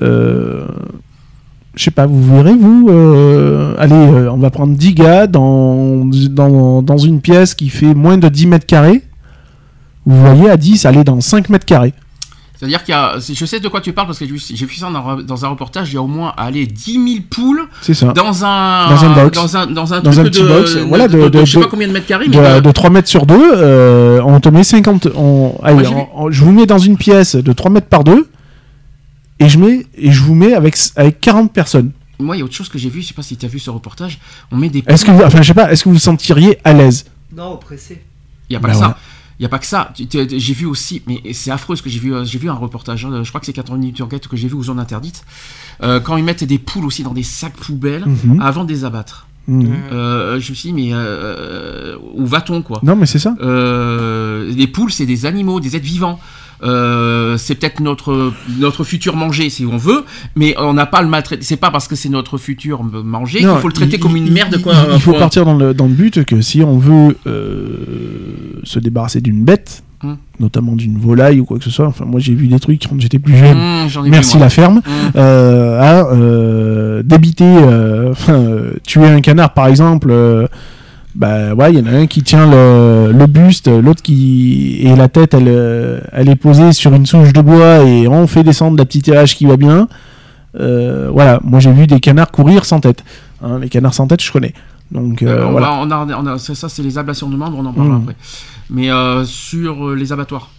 Euh, 0.01 0.65
je 1.75 1.83
sais 1.83 1.91
pas, 1.91 2.05
vous 2.05 2.35
verrez, 2.35 2.53
vous, 2.55 2.87
euh, 2.89 3.75
allez, 3.79 3.93
euh, 3.95 4.31
on 4.31 4.37
va 4.37 4.49
prendre 4.51 4.75
10 4.75 4.93
gars 4.93 5.27
dans, 5.27 6.05
dans, 6.05 6.81
dans 6.81 6.97
une 6.97 7.19
pièce 7.21 7.55
qui 7.55 7.69
fait 7.69 7.93
moins 7.95 8.17
de 8.17 8.29
10 8.29 8.47
mètres 8.47 8.65
carrés. 8.67 9.01
Vous 10.05 10.19
voyez, 10.19 10.49
à 10.49 10.57
10, 10.57 10.85
aller 10.85 11.03
dans 11.03 11.19
5 11.21 11.49
mètres 11.49 11.65
carrés. 11.65 11.93
C'est-à-dire 12.55 12.83
qu'il 12.83 12.93
y 12.93 12.95
a, 12.97 13.15
je 13.19 13.45
sais 13.45 13.59
de 13.59 13.67
quoi 13.67 13.81
tu 13.81 13.91
parles 13.91 14.07
parce 14.07 14.19
que 14.19 14.25
j'ai 14.25 14.65
vu 14.65 14.75
ça 14.75 14.87
dans, 15.25 15.45
un 15.45 15.47
reportage, 15.49 15.91
il 15.91 15.95
y 15.95 15.97
a 15.97 16.01
au 16.01 16.07
moins 16.07 16.31
allez, 16.37 16.65
10 16.65 16.93
000 16.93 17.05
poules 17.29 17.63
C'est 17.81 17.93
ça. 17.93 18.13
dans 18.13 18.45
un, 18.45 18.89
Dans 18.89 19.03
un 19.05 19.13
box. 19.15 19.37
dans 19.37 19.57
un, 19.57 19.65
dans 19.67 19.93
un, 19.93 19.99
Dans 20.01 20.19
un 20.19 20.23
petit 20.23 20.41
de, 20.43 20.47
box, 20.47 20.77
voilà, 20.87 21.07
de- 21.09 21.27
de- 21.27 21.39
je 21.43 21.51
sais 21.53 21.57
de- 21.59 21.63
pas 21.63 21.69
combien 21.69 21.87
de 21.87 21.93
mètres 21.93 22.05
carrés, 22.05 22.27
mais 22.29 22.37
de, 22.37 22.55
de- 22.55 22.59
de 22.61 22.71
3 22.71 22.89
mètres 22.91 23.09
sur 23.09 23.25
2, 23.25 24.21
on 24.23 24.39
te 24.39 24.47
met 24.49 24.63
50. 24.63 25.07
On, 25.15 25.55
allez, 25.63 25.73
Moi, 25.73 25.83
j'ai 25.83 25.89
vu- 25.89 25.95
on- 26.15 26.25
on- 26.25 26.31
je 26.31 26.43
vous 26.45 26.51
mets 26.53 26.65
dans 26.65 26.77
une 26.77 26.95
pièce 26.95 27.35
de 27.35 27.51
3 27.53 27.69
mètres 27.71 27.87
par 27.87 28.03
2 28.05 28.27
et 29.39 29.49
je, 29.49 29.57
mets, 29.59 29.85
et 29.95 30.11
je 30.11 30.21
vous 30.21 30.35
mets 30.35 30.53
avec, 30.53 30.75
avec 30.95 31.19
40 31.19 31.51
personnes. 31.51 31.91
moi 32.19 32.35
il 32.35 32.39
y 32.39 32.41
a 32.41 32.45
autre 32.45 32.53
chose 32.55 32.69
que 32.69 32.77
j'ai 32.77 32.89
vu, 32.89 33.01
je 33.01 33.07
sais 33.07 33.13
pas 33.13 33.23
si 33.23 33.35
tu 33.37 33.45
as 33.45 33.49
vu 33.49 33.59
ce 33.59 33.69
reportage, 33.69 34.19
on 34.51 34.57
met 34.57 34.69
des 34.69 34.83
Est-ce 34.87 35.05
que 35.05 35.11
vous, 35.11 35.21
enfin, 35.23 35.41
je 35.41 35.47
sais 35.47 35.53
pas, 35.53 35.71
est-ce 35.71 35.83
que 35.83 35.89
vous 35.89 35.95
vous 35.95 35.99
sentiriez 36.01 36.57
à 36.63 36.73
l'aise? 36.73 37.05
Non, 37.35 37.53
oppressé. 37.53 38.01
Il 38.49 38.53
y 38.53 38.55
a 38.55 38.59
pas 38.59 38.67
Bah 38.67 38.73
que 38.73 38.79
ça. 38.79 38.85
voilà. 38.85 38.97
Il 39.39 39.41
Il 39.41 39.43
y 39.43 39.45
a 39.47 39.49
pas 39.49 39.57
que 39.59 39.65
ça. 39.65 39.91
J'ai 39.97 40.53
vu 40.53 40.65
aussi, 40.67 41.01
mais 41.07 41.21
c'est 41.33 41.49
affreux 41.49 41.75
ce 41.75 41.81
que 41.81 41.89
j'ai 41.89 41.99
vu. 41.99 42.13
euh, 42.13 42.23
J'ai 42.23 42.37
vu 42.37 42.49
un 42.49 42.53
reportage. 42.53 43.03
hein, 43.05 43.23
je 43.23 43.29
crois 43.29 43.39
que 43.39 43.47
c'est 43.47 43.51
80 43.53 43.77
minutes 43.79 43.97
d'enquête 43.97 44.27
que 44.27 44.37
j'ai 44.37 44.47
vu 44.47 44.53
aux 44.53 44.63
zones 44.63 44.79
interdites. 44.79 45.23
euh, 45.81 45.99
quand 45.99 46.15
ils 46.17 46.23
mettent 46.23 46.43
des 46.43 46.59
poules 46.59 46.85
aussi 46.85 47.01
dans 47.01 47.13
des 47.13 47.23
sacs 47.23 47.55
poubelles 47.55 48.05
Mhm. 48.05 48.39
avant 48.41 48.63
de 48.63 48.71
les 48.71 48.85
abattre. 48.85 49.25
Mhm. 49.47 49.73
Euh, 49.91 50.39
je 50.39 50.51
me 50.51 50.55
suis 50.55 50.69
dit, 50.71 50.73
mais 50.73 50.89
euh, 50.93 51.97
où 52.13 52.25
va-t-on 52.27 52.61
quoi? 52.61 52.79
Non, 52.83 52.95
mais 52.95 53.07
c'est 53.07 53.19
ça. 53.19 53.35
Euh, 53.41 54.51
Les 54.55 54.67
poules, 54.67 54.91
c'est 54.91 55.07
des 55.07 55.25
animaux, 55.25 55.59
des 55.59 55.75
êtres 55.75 55.85
vivants. 55.85 56.19
Euh, 56.63 57.37
c'est 57.37 57.55
peut-être 57.55 57.79
notre 57.81 58.31
notre 58.59 58.83
futur 58.83 59.15
manger 59.15 59.49
si 59.49 59.65
on 59.65 59.77
veut, 59.77 60.05
mais 60.35 60.55
on 60.57 60.73
n'a 60.73 60.85
pas 60.85 61.01
le 61.01 61.07
maltraiter. 61.09 61.43
C'est 61.43 61.57
pas 61.57 61.71
parce 61.71 61.87
que 61.87 61.95
c'est 61.95 62.09
notre 62.09 62.37
futur 62.37 62.83
manger 62.83 63.39
qu'il 63.39 63.47
faut 63.49 63.67
le 63.67 63.73
traiter 63.73 63.97
il- 63.97 63.99
comme 63.99 64.15
une 64.15 64.27
il- 64.27 64.33
merde 64.33 64.55
il- 64.57 64.61
quoi. 64.63 64.73
Il, 64.93 64.99
faut 65.01 65.13
partir 65.13 65.45
dans 65.45 65.55
le, 65.55 65.73
dans 65.73 65.85
le 65.87 65.93
but 65.93 66.23
que 66.23 66.41
si 66.41 66.61
on 66.63 66.77
veut 66.77 67.17
euh, 67.27 68.61
se 68.63 68.79
débarrasser 68.79 69.21
d'une 69.21 69.43
bête, 69.43 69.83
Hum. 70.05 70.17
notamment 70.37 70.75
d'une 70.75 70.97
volaille 70.97 71.39
ou 71.39 71.45
quoi 71.45 71.57
que 71.57 71.63
ce 71.63 71.69
soit, 71.69 71.87
enfin 71.87 72.03
moi 72.03 72.19
j'ai 72.19 72.33
vu 72.33 72.47
des 72.47 72.59
trucs 72.59 72.85
quand 72.89 72.99
j'étais 72.99 73.19
plus 73.19 73.37
jeune. 73.37 73.57
Ai 73.57 73.87
vu, 73.87 74.09
Merci 74.09 74.37
la 74.37 74.49
ferme. 74.49 74.77
Mmh. 74.77 74.89
Euh, 75.15 75.79
à 75.79 76.13
euh, 76.13 77.03
débiter, 77.03 77.45
euh, 77.57 78.13
tuer 78.85 79.05
un 79.07 79.21
canard 79.21 79.53
par 79.53 79.67
exemple. 79.67 80.11
Bah 81.15 81.53
ouais, 81.53 81.71
il 81.73 81.79
y 81.79 81.81
en 81.81 81.85
a 81.85 81.95
un 81.95 82.07
qui 82.07 82.23
tient 82.23 82.49
le, 82.49 83.11
le 83.11 83.27
buste, 83.27 83.67
l'autre 83.67 84.01
qui 84.01 84.79
et 84.81 84.95
la 84.95 85.09
tête, 85.09 85.33
elle, 85.33 85.47
euh, 85.47 85.99
elle 86.11 86.27
est 86.29 86.35
posée 86.35 86.73
sur 86.73 86.93
une 86.93 87.05
souche 87.05 87.33
de 87.33 87.41
bois 87.41 87.83
et 87.83 88.07
on 88.07 88.25
fait 88.27 88.43
descendre 88.43 88.77
la 88.77 88.85
petite 88.85 89.09
hache 89.09 89.35
qui 89.35 89.45
va 89.45 89.57
bien. 89.57 89.87
Euh, 90.59 91.09
voilà, 91.11 91.39
moi 91.43 91.59
j'ai 91.59 91.71
vu 91.71 91.87
des 91.87 91.99
canards 91.99 92.31
courir 92.31 92.65
sans 92.65 92.79
tête. 92.79 93.03
Hein, 93.43 93.59
les 93.59 93.69
canards 93.69 93.93
sans 93.93 94.07
tête, 94.07 94.21
je 94.23 94.31
connais. 94.31 94.53
Donc 94.91 95.21
euh, 95.23 95.27
Euh, 95.41 95.47
on 95.47 95.51
voilà. 95.51 95.67
va- 95.67 95.77
on 95.81 95.91
a, 95.91 96.17
on 96.21 96.27
a- 96.27 96.37
ça, 96.39 96.69
c'est 96.69 96.83
les 96.83 96.97
ablations 96.97 97.29
de 97.29 97.35
membres, 97.35 97.57
on 97.59 97.65
en 97.65 97.73
parlera 97.73 97.97
Mmh. 97.97 98.01
après. 98.03 98.15
Mais 98.69 98.89
sur 99.25 99.95
les 99.95 100.11
abattoirs. 100.11 100.49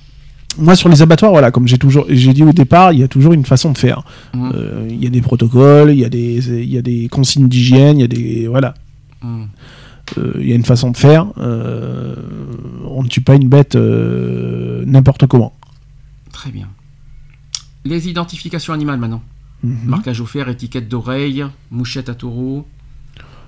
Moi 0.56 0.76
sur 0.76 0.88
les 0.88 1.02
abattoirs, 1.02 1.32
voilà, 1.32 1.50
comme 1.50 1.66
j'ai 1.66 1.78
toujours, 1.78 2.06
j'ai 2.08 2.32
dit 2.32 2.44
au 2.44 2.52
départ, 2.52 2.92
il 2.92 3.00
y 3.00 3.02
a 3.02 3.08
toujours 3.08 3.32
une 3.32 3.44
façon 3.44 3.72
de 3.72 3.78
faire. 3.78 4.02
Mmh. 4.34 4.50
Euh, 4.54 4.86
Il 4.88 5.02
y 5.02 5.06
a 5.06 5.10
des 5.10 5.20
protocoles, 5.20 5.90
il 5.90 5.98
y 5.98 6.04
a 6.04 6.08
des, 6.08 6.62
il 6.62 6.72
y 6.72 6.78
a 6.78 6.82
des 6.82 7.08
consignes 7.08 7.48
d'hygiène, 7.48 7.98
il 7.98 8.02
y 8.02 8.04
a 8.04 8.08
des, 8.08 8.46
voilà. 8.48 8.74
Mmh. 9.22 9.44
Euh, 10.18 10.32
il 10.40 10.48
y 10.48 10.52
a 10.52 10.54
une 10.54 10.64
façon 10.64 10.90
de 10.90 10.96
faire. 10.96 11.26
euh, 11.38 12.14
on 12.90 13.02
ne 13.02 13.08
tue 13.08 13.20
pas 13.22 13.34
une 13.34 13.48
bête 13.48 13.74
euh, 13.74 14.84
n'importe 14.86 15.26
comment. 15.26 15.52
Très 16.32 16.50
bien. 16.50 16.68
Les 17.84 18.08
identifications 18.08 18.72
animales 18.72 18.98
maintenant. 18.98 19.22
Mhm. 19.62 19.78
Marquage 19.86 20.20
au 20.20 20.26
fer, 20.26 20.48
étiquette 20.48 20.88
d'oreille, 20.88 21.44
mouchette 21.70 22.08
à 22.08 22.14
taureau, 22.14 22.66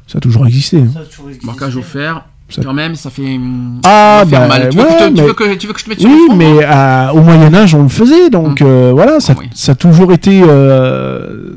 Ça 0.06 0.18
a 0.18 0.20
toujours 0.20 0.46
existé. 0.46 0.78
hein. 0.80 0.88
Ça 0.92 1.00
a 1.00 1.04
toujours 1.04 1.28
existé. 1.28 1.46
marquage 1.46 1.76
au 1.76 1.82
fer. 1.82 2.24
Ça- 2.48 2.62
Quand 2.62 2.72
même, 2.74 2.94
ça 2.94 3.10
fait. 3.10 3.34
hum, 3.36 3.80
Ah, 3.84 4.20
ça 4.22 4.26
faire 4.30 4.40
bah, 4.42 4.48
mal. 4.48 4.68
Tu, 4.68 4.76
veux 4.78 4.84
ouais, 4.84 4.88
que, 4.88 4.94
je 4.94 5.04
te- 5.04 5.08
tu 5.08 5.20
mais- 5.20 5.26
veux 5.26 5.32
que, 5.34 5.54
tu 5.56 5.66
veux 5.66 5.72
que 5.72 5.80
je 5.80 5.84
te 5.84 5.90
mette 5.90 6.00
sur 6.00 6.08
le 6.08 6.14
Oui, 6.14 6.20
front 6.26 6.36
mais 6.36 6.64
hein 6.64 7.08
euh, 7.08 7.12
au 7.12 7.22
Moyen 7.22 7.52
Âge, 7.54 7.74
on 7.74 7.82
le 7.82 7.88
faisait, 7.88 8.30
donc 8.30 8.62
euh, 8.62 8.92
voilà, 8.92 9.18
ça, 9.20 9.34
Ah 9.36 9.40
oui. 9.40 9.50
ça 9.52 9.72
a 9.72 9.74
toujours 9.74 10.12
été, 10.12 10.42
euh, 10.46 11.54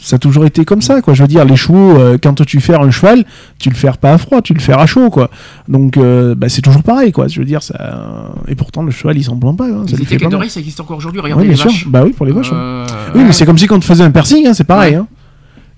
ça 0.00 0.16
a 0.16 0.18
toujours 0.18 0.44
été 0.46 0.64
comme 0.64 0.80
ça, 0.82 1.02
quoi. 1.02 1.14
Je 1.14 1.22
veux 1.22 1.28
dire, 1.28 1.44
les 1.44 1.56
chevaux, 1.56 1.96
euh, 1.98 2.16
quand 2.22 2.44
tu 2.44 2.60
fais 2.60 2.74
un 2.74 2.90
cheval, 2.90 3.24
tu 3.58 3.68
le 3.70 3.74
fais 3.74 3.90
pas 4.00 4.12
à 4.12 4.18
froid, 4.18 4.40
tu 4.42 4.54
le 4.54 4.60
fais 4.60 4.72
à 4.72 4.86
chaud, 4.86 5.10
quoi. 5.10 5.30
Donc, 5.68 5.96
euh, 5.96 6.34
bah, 6.34 6.48
c'est 6.48 6.62
toujours 6.62 6.82
pareil, 6.82 7.12
quoi. 7.12 7.28
Je 7.28 7.38
veux 7.38 7.44
dire, 7.46 7.62
ça. 7.62 8.30
Et 8.48 8.54
pourtant, 8.54 8.82
le 8.82 8.90
cheval, 8.90 9.16
il 9.18 9.24
s'en 9.24 9.36
plaint 9.36 9.56
pas. 9.56 9.66
hein, 9.66 9.84
ça 9.86 9.96
Les 9.96 10.02
étiquettes 10.02 10.18
pas 10.20 10.24
mal. 10.26 10.30
d'oreille, 10.32 10.50
ça 10.50 10.60
existe 10.60 10.80
encore 10.80 10.96
aujourd'hui. 10.98 11.20
Oui, 11.20 11.24
Regardez 11.24 11.44
bien 11.44 11.52
les 11.52 11.56
sûr. 11.56 11.70
vaches. 11.70 11.86
Bah 11.88 12.02
oui, 12.04 12.12
pour 12.12 12.26
les 12.26 12.32
vaches. 12.32 12.52
hein. 12.52 12.56
Euh, 12.56 12.86
Oui, 13.14 13.24
mais 13.24 13.32
c'est 13.32 13.44
comme 13.46 13.58
si 13.58 13.66
quand 13.66 13.78
tu 13.78 13.86
faisais 13.86 14.04
un 14.04 14.10
piercing, 14.10 14.46
hein, 14.46 14.54
c'est 14.54 14.64
pareil. 14.64 14.92
Ouais. 14.94 15.00
Hein. 15.02 15.06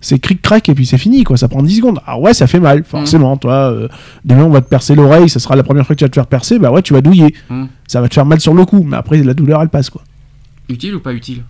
C'est 0.04 0.18
cric-crac 0.18 0.68
et 0.68 0.74
puis 0.74 0.84
c'est 0.84 0.98
fini, 0.98 1.22
quoi. 1.22 1.36
Ça 1.36 1.46
prend 1.46 1.62
10 1.62 1.76
secondes. 1.76 2.00
Ah 2.06 2.18
ouais, 2.18 2.34
ça 2.34 2.48
fait 2.48 2.58
Mm. 2.58 2.62
mal, 2.62 2.84
forcément. 2.84 3.36
Toi, 3.36 3.52
euh, 3.72 3.88
demain, 4.24 4.42
on 4.44 4.50
va 4.50 4.60
te 4.60 4.68
percer 4.68 4.94
l'oreille, 4.96 5.28
ça 5.28 5.38
sera 5.38 5.54
la 5.54 5.62
première 5.62 5.86
fois 5.86 5.94
que 5.94 5.98
tu 5.98 6.04
vas 6.04 6.08
te 6.08 6.14
faire 6.16 6.26
percer, 6.26 6.58
bah 6.58 6.72
ouais, 6.72 6.82
tu 6.82 6.92
vas 6.92 7.00
douiller. 7.00 7.34
Mm. 7.50 7.64
Ça 7.86 8.00
va 8.00 8.08
te 8.08 8.14
faire 8.14 8.26
mal 8.26 8.40
sur 8.40 8.52
le 8.54 8.64
coup, 8.64 8.82
mais 8.84 8.96
après, 8.96 9.22
la 9.22 9.32
douleur, 9.34 9.62
elle 9.62 9.68
passe, 9.68 9.90
quoi. 9.90 10.02
Utile 10.68 10.94
ou 10.96 11.00
pas 11.00 11.12
utile? 11.12 11.42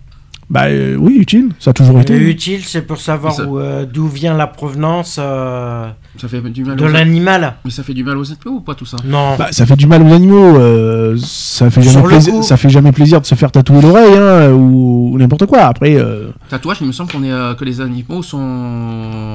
Bah 0.53 0.65
euh, 0.67 0.95
oui, 0.99 1.15
utile, 1.17 1.49
ça 1.57 1.71
a 1.71 1.73
toujours 1.73 1.99
été. 1.99 2.15
Utile, 2.15 2.63
c'est 2.63 2.83
pour 2.83 2.99
savoir 3.01 3.33
Ça- 3.33 3.41
euh, 3.41 3.87
d'où 3.91 4.07
vient 4.07 4.35
la 4.37 4.45
provenance 4.45 5.17
euh, 5.19 5.89
Ça 6.21 6.27
fait 6.27 6.41
du 6.41 6.63
mal 6.63 6.77
de 6.77 6.85
l'animal. 6.85 7.55
Mais 7.65 7.71
ça 7.71 7.81
fait 7.81 7.95
du 7.95 8.03
mal 8.03 8.17
aux 8.19 8.25
animaux 8.31 8.57
ou 8.57 8.61
pas 8.61 8.75
tout 8.75 8.85
ça 8.85 8.97
Non. 9.03 9.35
Bah, 9.35 9.47
ça 9.51 9.65
fait 9.65 9.75
du 9.75 9.87
mal 9.87 10.03
aux 10.03 10.13
animaux, 10.13 10.59
euh, 10.59 11.17
ça, 11.17 11.71
fait 11.71 11.81
Sur 11.81 11.93
jamais 11.93 12.07
plaisir, 12.07 12.33
coup. 12.35 12.43
ça 12.43 12.55
fait 12.57 12.69
jamais 12.69 12.91
plaisir 12.91 13.19
de 13.19 13.25
se 13.25 13.33
faire 13.33 13.51
tatouer 13.51 13.81
l'oreille 13.81 14.13
hein, 14.15 14.51
ou, 14.51 15.09
ou 15.13 15.17
n'importe 15.17 15.47
quoi. 15.47 15.61
Après, 15.61 15.95
euh, 15.95 16.27
Tatouage, 16.49 16.77
il 16.81 16.87
me 16.87 16.91
semble 16.91 17.11
qu'on 17.11 17.23
est, 17.23 17.31
euh, 17.31 17.55
que 17.55 17.65
les 17.65 17.81
animaux 17.81 18.21
sont 18.21 18.37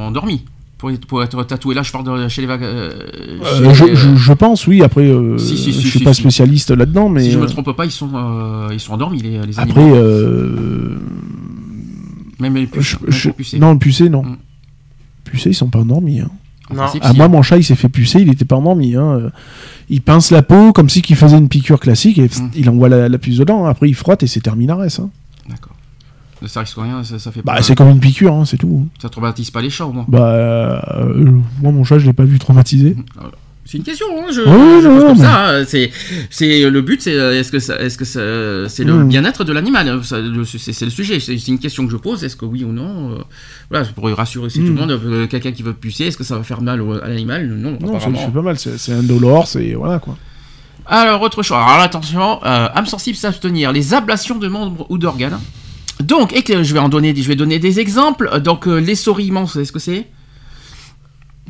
endormis. 0.06 0.44
Pour 0.78 0.92
être, 0.92 1.06
pour 1.06 1.22
être 1.24 1.42
tatoué, 1.44 1.74
là 1.74 1.82
je 1.82 1.90
parle 1.90 2.04
de 2.22 2.28
chez 2.28 2.40
les 2.40 2.46
vagues. 2.46 2.62
euh, 2.62 2.92
euh, 3.42 3.74
je, 3.74 3.94
je- 3.96 4.14
je 4.16 4.32
pense, 4.32 4.66
oui. 4.68 4.80
Après, 4.82 5.02
euh, 5.08 5.36
Si, 5.36 5.56
si, 5.58 5.72
si, 5.72 5.82
je 5.82 5.88
suis 5.88 5.98
si, 5.98 6.04
pas 6.04 6.14
si. 6.14 6.20
spécialiste 6.20 6.70
là-dedans, 6.70 7.08
mais 7.08 7.24
si 7.24 7.32
je 7.32 7.38
me 7.38 7.44
euh, 7.44 7.46
trompe 7.48 7.72
pas, 7.72 7.84
ils 7.84 7.90
sont, 7.90 8.10
euh, 8.14 8.68
ils 8.72 8.78
sont 8.78 8.92
endormis 8.92 9.20
les, 9.20 9.44
les 9.44 9.58
après, 9.58 9.80
euh, 9.82 10.96
Même 12.38 12.54
les 12.54 12.66
puces. 12.68 12.90
je- 12.90 12.96
même 13.02 13.10
je- 13.10 13.28
les 13.28 13.34
pucés. 13.34 13.58
non, 13.58 13.72
le 13.72 13.78
pucé, 13.78 14.08
non. 14.08 14.22
Mm. 14.22 14.36
Pucé, 15.24 15.50
ils 15.50 15.54
sont 15.54 15.66
pas 15.68 15.80
endormis. 15.80 16.20
Hein. 16.20 16.30
Non. 16.72 16.84
Ah, 17.00 17.12
moi, 17.12 17.28
mon 17.28 17.42
chat, 17.42 17.56
il 17.56 17.64
s'est 17.64 17.74
fait 17.74 17.88
pucer, 17.88 18.20
il 18.20 18.30
était 18.30 18.44
pas 18.44 18.56
endormi. 18.56 18.94
Hein. 18.94 19.32
Il 19.90 20.00
pince 20.02 20.30
la 20.30 20.42
peau 20.42 20.72
comme 20.72 20.88
si 20.88 21.02
qu'il 21.02 21.16
faisait 21.16 21.38
une 21.38 21.48
piqûre 21.48 21.80
classique 21.80 22.18
et 22.18 22.26
Mm. 22.26 22.50
il 22.54 22.70
envoie 22.70 22.88
la, 22.88 23.08
la 23.08 23.18
puce 23.18 23.38
dedans. 23.38 23.64
Après, 23.64 23.88
il 23.88 23.94
frotte 23.94 24.22
et 24.22 24.26
c'est 24.28 24.40
terminé. 24.40 24.72
Hein. 24.72 25.10
Ça 26.46 26.60
risque 26.60 26.76
rien, 26.78 27.02
ça, 27.04 27.18
ça 27.18 27.32
fait 27.32 27.42
Bah, 27.42 27.60
c'est 27.62 27.74
comme 27.74 27.90
une 27.90 28.00
piqûre, 28.00 28.32
hein, 28.32 28.44
c'est 28.44 28.56
tout. 28.58 28.86
Ça 29.02 29.08
traumatise 29.08 29.50
pas 29.50 29.60
les 29.60 29.70
chats 29.70 29.86
au 29.86 29.92
moins. 29.92 30.04
Bah, 30.08 30.32
euh, 30.32 31.30
moi, 31.60 31.72
mon 31.72 31.82
chat, 31.84 31.98
je 31.98 32.06
l'ai 32.06 32.12
pas 32.12 32.24
vu 32.24 32.38
traumatisé. 32.38 32.96
C'est 33.64 33.76
une 33.76 33.84
question, 33.84 34.06
hein, 34.16 34.26
je, 34.32 34.40
Oui, 34.40 34.80
je 34.82 34.88
non, 34.88 34.94
pose 34.96 35.04
comme 35.08 35.18
mais- 35.18 35.24
ça. 35.24 35.48
hein, 35.58 35.64
C'est, 35.66 35.90
c'est 36.30 36.70
le 36.70 36.80
but, 36.80 37.02
c'est 37.02 37.12
euh, 37.12 37.38
est-ce 37.38 37.52
que 37.52 37.58
ça, 37.58 37.78
est-ce 37.80 37.98
que 37.98 38.06
ça- 38.06 38.66
c'est 38.74 38.84
le 38.84 38.94
Mm. 39.04 39.08
bien-être 39.08 39.44
de 39.44 39.52
l'animal 39.52 39.86
hein, 39.88 40.00
ça, 40.02 40.20
le- 40.20 40.44
c'est, 40.44 40.72
c'est 40.72 40.84
le 40.86 40.90
sujet. 40.90 41.20
C'est, 41.20 41.36
c'est 41.36 41.48
une 41.50 41.58
question 41.58 41.84
que 41.84 41.92
je 41.92 41.98
pose. 41.98 42.24
Est-ce 42.24 42.36
que 42.36 42.46
oui 42.46 42.64
ou 42.64 42.72
non 42.72 43.10
euh, 43.12 43.18
Voilà, 43.68 43.84
pour 43.94 44.08
rassurer 44.08 44.48
tout 44.48 44.60
le 44.60 44.70
Mm. 44.70 44.74
monde. 44.74 44.90
euh, 44.92 45.26
quelqu'un 45.26 45.52
qui 45.52 45.62
veut 45.62 45.74
pucer, 45.74 46.04
est-ce 46.06 46.16
que 46.16 46.24
ça 46.24 46.36
va 46.38 46.44
faire 46.44 46.62
mal 46.62 46.80
au- 46.80 46.94
à 47.02 47.08
l'animal 47.08 47.46
Non, 47.46 47.72
Non, 47.80 47.94
apparemment. 47.96 48.18
c'est 48.24 48.32
pas 48.32 48.40
mal, 48.42 48.58
c'est 48.58 48.78
c'est 48.78 48.92
indolore, 48.92 49.46
c'est. 49.46 49.74
Voilà 49.74 49.98
quoi. 49.98 50.16
Alors, 50.86 51.20
autre 51.20 51.42
chose. 51.42 51.58
Alors, 51.58 51.80
attention, 51.80 52.38
euh, 52.46 52.68
âme 52.74 52.86
sensible 52.86 53.16
s'abstenir. 53.18 53.70
Les 53.72 53.92
ablations 53.92 54.38
de 54.38 54.48
membres 54.48 54.86
ou 54.88 54.96
d'organes. 54.96 55.38
Donc, 56.00 56.32
et 56.32 56.42
que 56.42 56.62
je 56.62 56.72
vais 56.72 56.78
en 56.80 56.88
donner, 56.88 57.14
je 57.14 57.28
vais 57.28 57.36
donner 57.36 57.58
des 57.58 57.80
exemples. 57.80 58.40
Donc, 58.40 58.66
euh, 58.66 58.78
l'essorillement, 58.78 59.42
vous 59.44 59.52
savez 59.52 59.64
ce 59.64 59.72
que 59.72 59.78
c'est? 59.78 60.06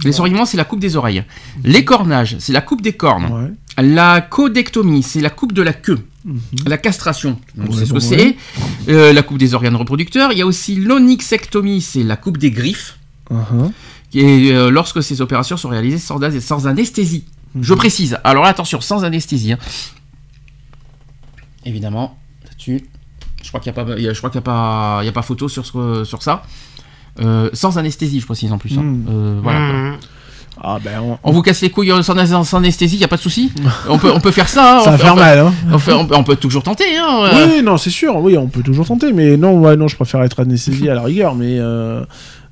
L'essorillement, 0.05 0.45
c'est 0.45 0.57
la 0.57 0.65
coupe 0.65 0.81
des 0.81 0.97
oreilles. 0.97 1.25
L'écornage, 1.65 2.37
c'est 2.39 2.53
la 2.53 2.61
coupe 2.61 2.83
des 2.83 2.93
cornes. 2.93 3.27
Ouais. 3.33 3.83
La 3.83 4.21
codectomie, 4.21 5.03
c'est 5.03 5.21
la 5.21 5.31
coupe 5.31 5.53
de 5.53 5.63
la 5.63 5.73
queue. 5.73 5.99
La 6.67 6.79
castration, 6.79 7.41
on 7.57 7.73
sait 7.73 7.87
ce 7.87 7.93
que 7.93 8.01
c'est? 8.01 8.37
Euh, 8.89 9.13
la 9.13 9.23
coupe 9.23 9.39
des 9.39 9.55
organes 9.55 9.77
reproducteurs. 9.77 10.33
Il 10.33 10.39
y 10.39 10.43
a 10.43 10.47
aussi 10.47 10.77
l'onyxectomie, 10.77 11.81
c'est 11.81 12.03
la 12.05 12.17
coupe 12.17 12.39
des 12.39 12.51
griffes. 12.51 12.99
Uh-huh. 13.31 13.73
Et 14.15 14.53
euh, 14.53 14.71
lorsque 14.71 15.03
ces 15.03 15.21
opérations 15.21 15.57
sont 15.57 15.69
réalisées 15.69 15.99
sans, 15.99 16.19
sans 16.41 16.67
anesthésie. 16.67 17.25
Je 17.61 17.75
précise. 17.75 18.19
Alors 18.25 18.45
là, 18.45 18.51
attention, 18.51 18.81
sans 18.81 19.05
anesthésie. 19.05 19.53
hein. 19.53 19.59
Évidemment, 21.65 22.19
là-dessus, 22.45 22.85
je 23.43 23.49
crois 23.49 23.61
qu'il 23.61 23.73
n'y 23.73 23.79
a 23.79 23.85
pas, 23.85 23.99
y 23.99 24.09
a- 24.09 24.13
je 24.13 24.19
crois 24.19 24.31
qu'il 24.31 24.39
y 24.39 24.43
a 24.43 24.43
pas, 24.43 24.99
il 25.03 25.07
y 25.07 25.09
a 25.09 25.13
pas 25.13 25.23
photo 25.23 25.49
sur 25.49 25.65
ce- 25.67 26.05
sur 26.05 26.23
ça. 26.23 26.43
Euh, 27.21 27.51
sans 27.53 27.79
anesthésie, 27.79 28.21
je 28.21 28.27
précise 28.27 28.53
en 28.53 28.59
plus. 28.59 28.77
hein. 28.79 28.83
Mm. 28.83 29.07
Euh, 29.11 29.41
voilà. 29.43 29.59
Mmh. 29.59 29.97
Ah 30.61 30.79
ben, 30.83 31.01
on- 31.01 31.19
On 31.23 31.31
vous 31.31 31.43
casse 31.43 31.61
les 31.63 31.71
couilles 31.71 31.93
euh, 31.93 32.03
sans, 32.03 32.45
sans 32.45 32.59
anesthésie, 32.59 32.97
il 32.97 33.01
y 33.01 33.05
a 33.05 33.09
pas 33.09 33.17
de 33.17 33.21
souci. 33.21 33.53
on 33.89 33.97
peut, 33.99 34.11
on 34.13 34.21
peut 34.21 34.33
faire 34.33 34.49
ça. 34.49 34.79
hein. 34.79 34.81
ça 34.81 34.89
On 34.89 34.93
va 34.93 34.99
faire 34.99 35.15
on 35.15 35.17
fait- 35.17 35.23
mal, 35.23 35.39
hein. 35.39 35.53
on, 35.73 35.79
fait- 35.79 35.93
on 35.93 36.07
peut, 36.07 36.15
on 36.17 36.25
peut 36.25 36.37
toujours 36.37 36.63
tenter. 36.65 36.97
Hein. 36.97 37.31
Oui, 37.49 37.63
non, 37.63 37.77
c'est 37.77 37.91
sûr, 37.91 38.17
oui, 38.17 38.37
on 38.37 38.49
peut 38.49 38.63
toujours 38.63 38.87
tenter, 38.87 39.13
mais 39.13 39.37
non, 39.37 39.59
ouais, 39.61 39.77
non, 39.77 39.87
je 39.89 39.97
préfère 39.97 40.23
être 40.25 40.41
anesthésié 40.41 40.91
à 40.91 40.95
la 40.95 41.03
rigueur, 41.03 41.35
mais 41.37 41.59
euh, 41.61 42.05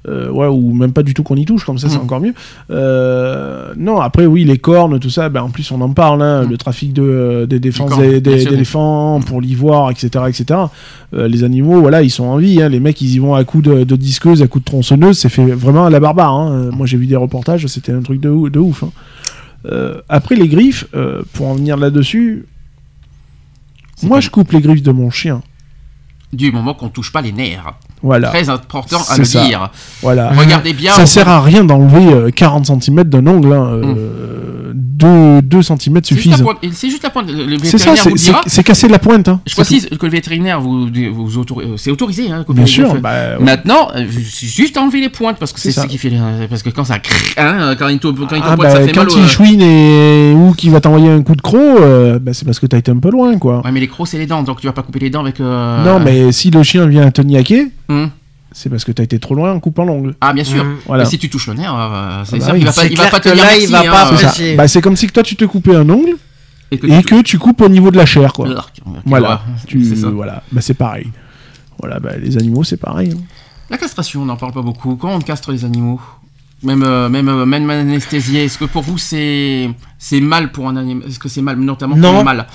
euh, 0.09 0.31
ouais, 0.31 0.47
ou 0.47 0.73
même 0.73 0.93
pas 0.93 1.03
du 1.03 1.15
tout 1.15 1.23
qu'on 1.23 1.37
y 1.37 1.45
touche, 1.45 1.65
comme 1.65 1.79
ça, 1.79 1.89
c'est 1.89 1.99
Mm. 1.99 2.03
encore 2.03 2.21
mieux. 2.21 2.35
Euh, 2.71 3.73
non, 3.77 4.01
après, 4.01 4.27
oui, 4.27 4.45
les 4.45 4.59
cornes, 4.59 4.99
tout 5.01 5.11
ça, 5.11 5.29
ben, 5.29 5.43
en 5.43 5.51
plus, 5.51 5.71
on 5.73 5.81
en 5.81 5.91
parle, 5.91 6.23
hein, 6.23 6.45
Mm. 6.45 6.51
le 6.51 6.57
trafic 6.59 6.93
de, 6.93 7.03
euh, 7.03 7.47
des 7.47 7.59
défenses 7.59 7.97
d'éléphants 7.99 9.21
pour 9.27 9.41
l'ivoire, 9.41 9.91
etc., 9.91 10.25
etc. 10.29 10.61
Euh, 11.15 11.29
les 11.29 11.45
animaux, 11.45 11.81
voilà, 11.81 12.03
ils 12.03 12.11
sont 12.11 12.25
en 12.25 12.37
vie, 12.37 12.63
hein, 12.63 12.69
les 12.69 12.81
mecs, 12.81 13.01
ils 13.01 13.15
y 13.15 13.19
vont 13.19 13.35
à 13.35 13.43
coups 13.45 13.65
de, 13.65 13.85
de 13.85 13.97
disqueuse, 13.97 14.43
à 14.43 14.47
coups 14.47 14.65
de 14.65 14.71
tronçonneuse, 14.71 15.19
c'est 15.19 15.29
fait 15.29 15.45
vraiment 15.45 15.87
à 15.87 15.91
la 15.91 16.01
barbare. 16.01 16.33
hein. 16.35 16.71
Moi, 16.73 16.87
j'ai 16.87 16.97
vu 16.97 17.07
des 17.07 17.17
reportages, 17.17 17.67
c'était 17.67 17.93
un 17.93 18.03
truc 18.03 18.21
de, 18.21 18.29
ou- 18.29 18.49
de 18.51 18.59
ouf. 18.59 18.85
après, 20.09 20.37
les 20.37 20.47
griffes, 20.49 20.87
pour 21.33 21.47
en 21.49 21.55
venir 21.55 21.77
là-dessus, 21.77 22.47
moi, 24.03 24.19
pas- 24.19 24.21
je 24.21 24.31
coupe 24.31 24.53
les 24.53 24.61
griffes 24.61 24.83
de 24.83 24.93
mon 24.93 25.11
chien. 25.11 25.43
Du 26.33 26.53
moment 26.53 26.75
qu'on 26.75 26.89
touche 26.89 27.13
pas 27.13 27.23
les 27.23 27.33
nerfs. 27.33 27.73
Voilà. 28.03 28.29
Très 28.29 28.49
important 28.49 28.99
à 29.09 29.17
le 29.19 29.25
ça. 29.25 29.45
dire. 29.45 29.71
Voilà. 30.03 30.31
Regardez 30.31 30.73
bien. 30.73 30.93
ça 30.95 31.07
sert 31.07 31.29
à 31.29 31.41
rien 31.41 31.65
d'enlever 31.65 32.13
euh, 32.13 32.31
40 32.31 32.67
cm 32.83 33.05
d'un 33.05 33.27
ongle. 33.27 33.53
hein, 33.53 33.67
euh, 33.73 33.83
Deux 33.83 34.56
2, 34.97 35.43
2 35.43 35.63
cm 35.63 36.01
suffisent. 36.03 36.43
c'est 36.73 36.89
juste 36.91 37.03
la 37.03 37.11
pointe. 37.11 37.27
C'est 37.65 37.79
ça, 37.79 37.95
c'est- 38.47 38.63
casser 38.63 38.87
de 38.87 38.93
la 38.93 38.99
pointe. 38.99 39.29
Hein. 39.29 39.41
Je 39.47 39.55
précise 39.55 39.89
que 39.89 40.07
le 40.07 40.13
vétérinaire 40.13 40.61
vous, 40.61 40.87
vous 41.13 41.39
autori- 41.39 41.65
euh, 41.65 41.77
c'est 41.77 41.91
autorisé. 41.91 42.31
Hein, 42.31 42.45
Bien 42.49 42.65
les 42.65 42.67
sûr. 42.71 42.95
bah, 43.01 43.37
ouais. 43.39 43.45
Maintenant, 43.45 43.89
euh, 43.95 44.05
c'est 44.31 44.47
juste 44.47 44.77
enlever 44.79 45.01
les 45.01 45.09
pointes 45.09 45.37
parce 45.39 45.53
que 45.53 45.61
c'est 45.61 45.73
ça. 45.73 45.87
qui 45.87 45.99
fait 45.99 46.09
les- 46.11 46.49
parce 46.49 46.63
que 46.63 46.71
quand 46.71 46.85
ça 46.85 46.97
hein, 47.37 47.75
quand 47.79 47.89
il 47.89 47.99
te 47.99 48.07
quand 48.09 48.37
il 48.37 48.43
Ah, 48.45 48.57
bah, 48.57 48.71
ça 48.71 48.81
fait 48.81 48.93
quand 48.93 49.05
mal. 49.05 49.13
il 49.17 49.25
au- 49.25 49.29
chouine 49.29 49.61
et 49.61 50.33
ou 50.35 50.53
qu'il 50.55 50.71
va 50.71 50.81
t'envoyer 50.81 51.11
un 51.11 51.23
coup 51.23 51.35
de 51.37 51.43
croc, 51.43 51.61
euh, 51.61 52.19
bah, 52.19 52.33
c'est 52.35 52.45
parce 52.45 52.59
que 52.59 52.67
t'as 52.67 52.79
été 52.79 52.91
un 52.91 52.99
peu 52.99 53.11
loin, 53.11 53.37
quoi. 53.39 53.63
Ouais, 53.65 53.73
mais 53.73 53.81
les 53.81 53.89
crocs 53.89 54.09
c'est 54.09 54.19
les 54.19 54.27
dents, 54.27 54.43
donc 54.43 54.61
tu 54.61 54.67
vas 54.67 54.73
pas 54.73 54.83
couper 54.83 55.01
les 55.01 55.11
dents 55.11 55.21
avec. 55.21 55.41
euh, 55.41 55.85
Non, 55.85 56.01
mais 56.03 56.33
si 56.33 56.51
le 56.51 56.63
chien 56.63 56.87
vient 56.87 57.11
te 57.11 57.21
niaquer, 57.21 57.69
Hum. 57.89 58.11
C'est 58.59 58.71
parce 58.71 58.85
que 58.87 58.93
t'as 58.93 59.03
été 59.03 59.19
trop 59.19 59.35
loin 59.35 59.53
en 59.53 59.61
coupant 59.61 59.85
l'ongle. 59.85 60.15
Ah 60.23 60.33
bien 60.33 60.45
sûr. 60.45 60.65
Mhm. 60.65 60.77
Voilà. 60.87 61.05
Mais 61.05 61.11
si 61.11 61.19
tu 61.19 61.29
touches 61.29 61.49
le 61.49 61.55
nerf, 61.55 61.75
euh, 61.77 62.23
c'est 62.25 62.37
Ah 62.43 62.47
bah 62.47 62.53
oui. 62.55 62.59
qu'il 62.61 62.67
va 62.67 62.73
pas, 62.73 62.81
C'est 62.83 62.89
il 62.91 62.97
va 62.97 63.07
pas 63.09 63.21
te 63.21 63.29
dire 63.29 63.37
là, 63.37 63.51
merci, 63.51 63.65
il 63.65 63.71
va 63.71 63.81
hein, 63.81 63.91
pas 63.91 64.13
euh, 64.13 64.17
C'est. 64.33 64.55
Bah, 64.57 64.67
c'est 64.69 64.81
comme 64.81 64.97
si 64.97 65.07
que 65.07 65.13
toi 65.13 65.23
tu 65.23 65.37
te 65.37 65.45
coupais 65.45 65.77
un 65.77 65.89
ongle 65.91 66.17
et 66.71 66.79
que 66.79 66.87
et 66.87 67.03
tu- 67.03 67.05
que 67.05 67.21
tu 67.23 67.39
coupes 67.39 67.61
au 67.61 67.69
niveau 67.69 67.91
de 67.91 67.99
la 67.99 68.07
chair, 68.07 68.33
quoi. 68.33 68.49
Voilà. 69.05 69.43
Tu, 69.67 69.85
C'est 69.85 69.97
ça. 69.97 70.09
voilà. 70.09 70.43
Bah, 70.51 70.63
c'est 70.63 70.73
pareil. 70.75 71.09
Voilà, 71.79 72.01
bah, 72.01 72.13
les 72.19 72.39
animaux, 72.39 72.65
c'est 72.65 72.79
pareil. 72.79 73.13
hein. 73.15 73.21
La 73.69 73.77
castration, 73.77 74.23
on 74.23 74.25
n'en 74.25 74.37
parle 74.37 74.53
pas 74.53 74.63
beaucoup. 74.63 74.97
Comment 74.97 75.17
on 75.17 75.21
castre 75.21 75.53
les 75.53 75.65
animaux? 75.67 76.01
Même, 76.63 76.83
euh, 76.83 77.11
même, 77.11 77.29
euh, 77.29 77.45
même 77.45 77.69
anesthésié, 77.69 78.45
est-ce 78.47 78.57
que 78.57 78.65
pour 78.65 78.81
vous 78.83 78.97
c'est 78.97 79.69
c'est 79.99 80.21
mal 80.23 80.51
pour 80.53 80.67
un 80.71 80.77
animal 80.77 81.07
Est-ce 81.07 81.19
que 81.19 81.29
c'est 81.29 81.43
mal, 81.43 81.59
notamment 81.59 81.93
pour 81.95 82.01
Non. 82.03 82.19
le 82.21 82.25
mâle? 82.25 82.47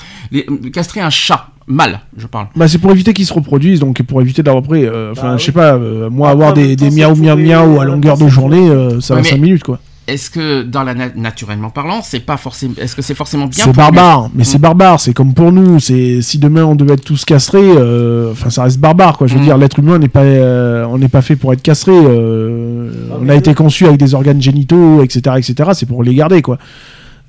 Castrer 0.73 1.01
un 1.01 1.11
chat, 1.11 1.50
mal, 1.71 2.01
je 2.17 2.27
parle. 2.27 2.47
Bah, 2.55 2.67
c'est 2.67 2.77
pour 2.77 2.91
éviter 2.91 3.13
qu'ils 3.13 3.25
se 3.25 3.33
reproduisent, 3.33 3.79
donc 3.79 4.01
pour 4.03 4.21
éviter 4.21 4.43
d'avoir 4.43 4.63
après. 4.63 4.83
euh, 4.85 5.11
Enfin, 5.11 5.31
Bah, 5.31 5.37
je 5.37 5.43
sais 5.43 5.49
oui. 5.51 5.55
pas, 5.55 5.73
euh, 5.75 6.09
moi, 6.09 6.29
avoir 6.29 6.53
des, 6.53 6.75
miaou 6.75 7.15
miaou 7.15 7.37
miaou 7.37 7.79
à 7.81 7.85
longueur 7.85 8.17
de 8.17 8.27
journée, 8.27 8.69
euh, 8.69 8.99
ça 9.01 9.13
Ouais, 9.15 9.21
va 9.21 9.23
mais- 9.23 9.29
5 9.29 9.41
minutes, 9.41 9.63
quoi. 9.63 9.79
Est-ce 10.07 10.29
que 10.31 10.63
dans 10.63 10.83
la 10.83 10.93
na- 10.95 11.11
naturellement 11.15 11.69
parlant, 11.69 12.01
c'est 12.03 12.19
pas 12.19 12.35
forcément 12.35 12.73
est-ce 12.81 12.95
que 12.95 13.01
c'est 13.03 13.13
forcément 13.13 13.45
bien 13.45 13.63
C'est 13.63 13.73
barbare, 13.75 14.29
mais 14.33 14.43
c'est 14.43 14.57
Mm. 14.57 14.61
barbare, 14.61 14.99
c'est 14.99 15.13
comme 15.13 15.33
pour 15.33 15.51
nous. 15.51 15.79
C'est 15.79 16.21
si 16.21 16.37
demain 16.39 16.65
on 16.65 16.75
devait 16.75 16.95
être 16.95 17.03
tous 17.05 17.23
castrés, 17.23 17.59
euh, 17.61 18.31
enfin 18.31 18.49
ça 18.49 18.63
reste 18.63 18.79
barbare, 18.79 19.17
quoi. 19.17 19.27
Je 19.27 19.35
veux 19.35 19.39
Mm. 19.39 19.43
dire, 19.43 19.57
l'être 19.57 19.79
humain 19.79 19.99
n'est 19.99 20.09
pas, 20.09 20.23
euh, 20.23 20.85
on 20.89 20.97
n'est 20.97 21.07
pas 21.07 21.21
fait 21.21 21.35
pour 21.35 21.53
être 21.53 21.61
castré. 21.61 21.91
euh, 21.93 22.91
Ah, 23.11 23.15
on 23.21 23.29
a 23.29 23.33
oui. 23.33 23.37
été 23.37 23.53
conçu 23.53 23.85
avec 23.85 23.99
des 23.99 24.13
organes 24.15 24.41
génitaux, 24.41 25.03
etc., 25.03 25.35
etc. 25.37 25.69
C'est 25.73 25.85
pour 25.85 26.03
les 26.03 26.15
garder, 26.15 26.41
quoi. 26.41 26.57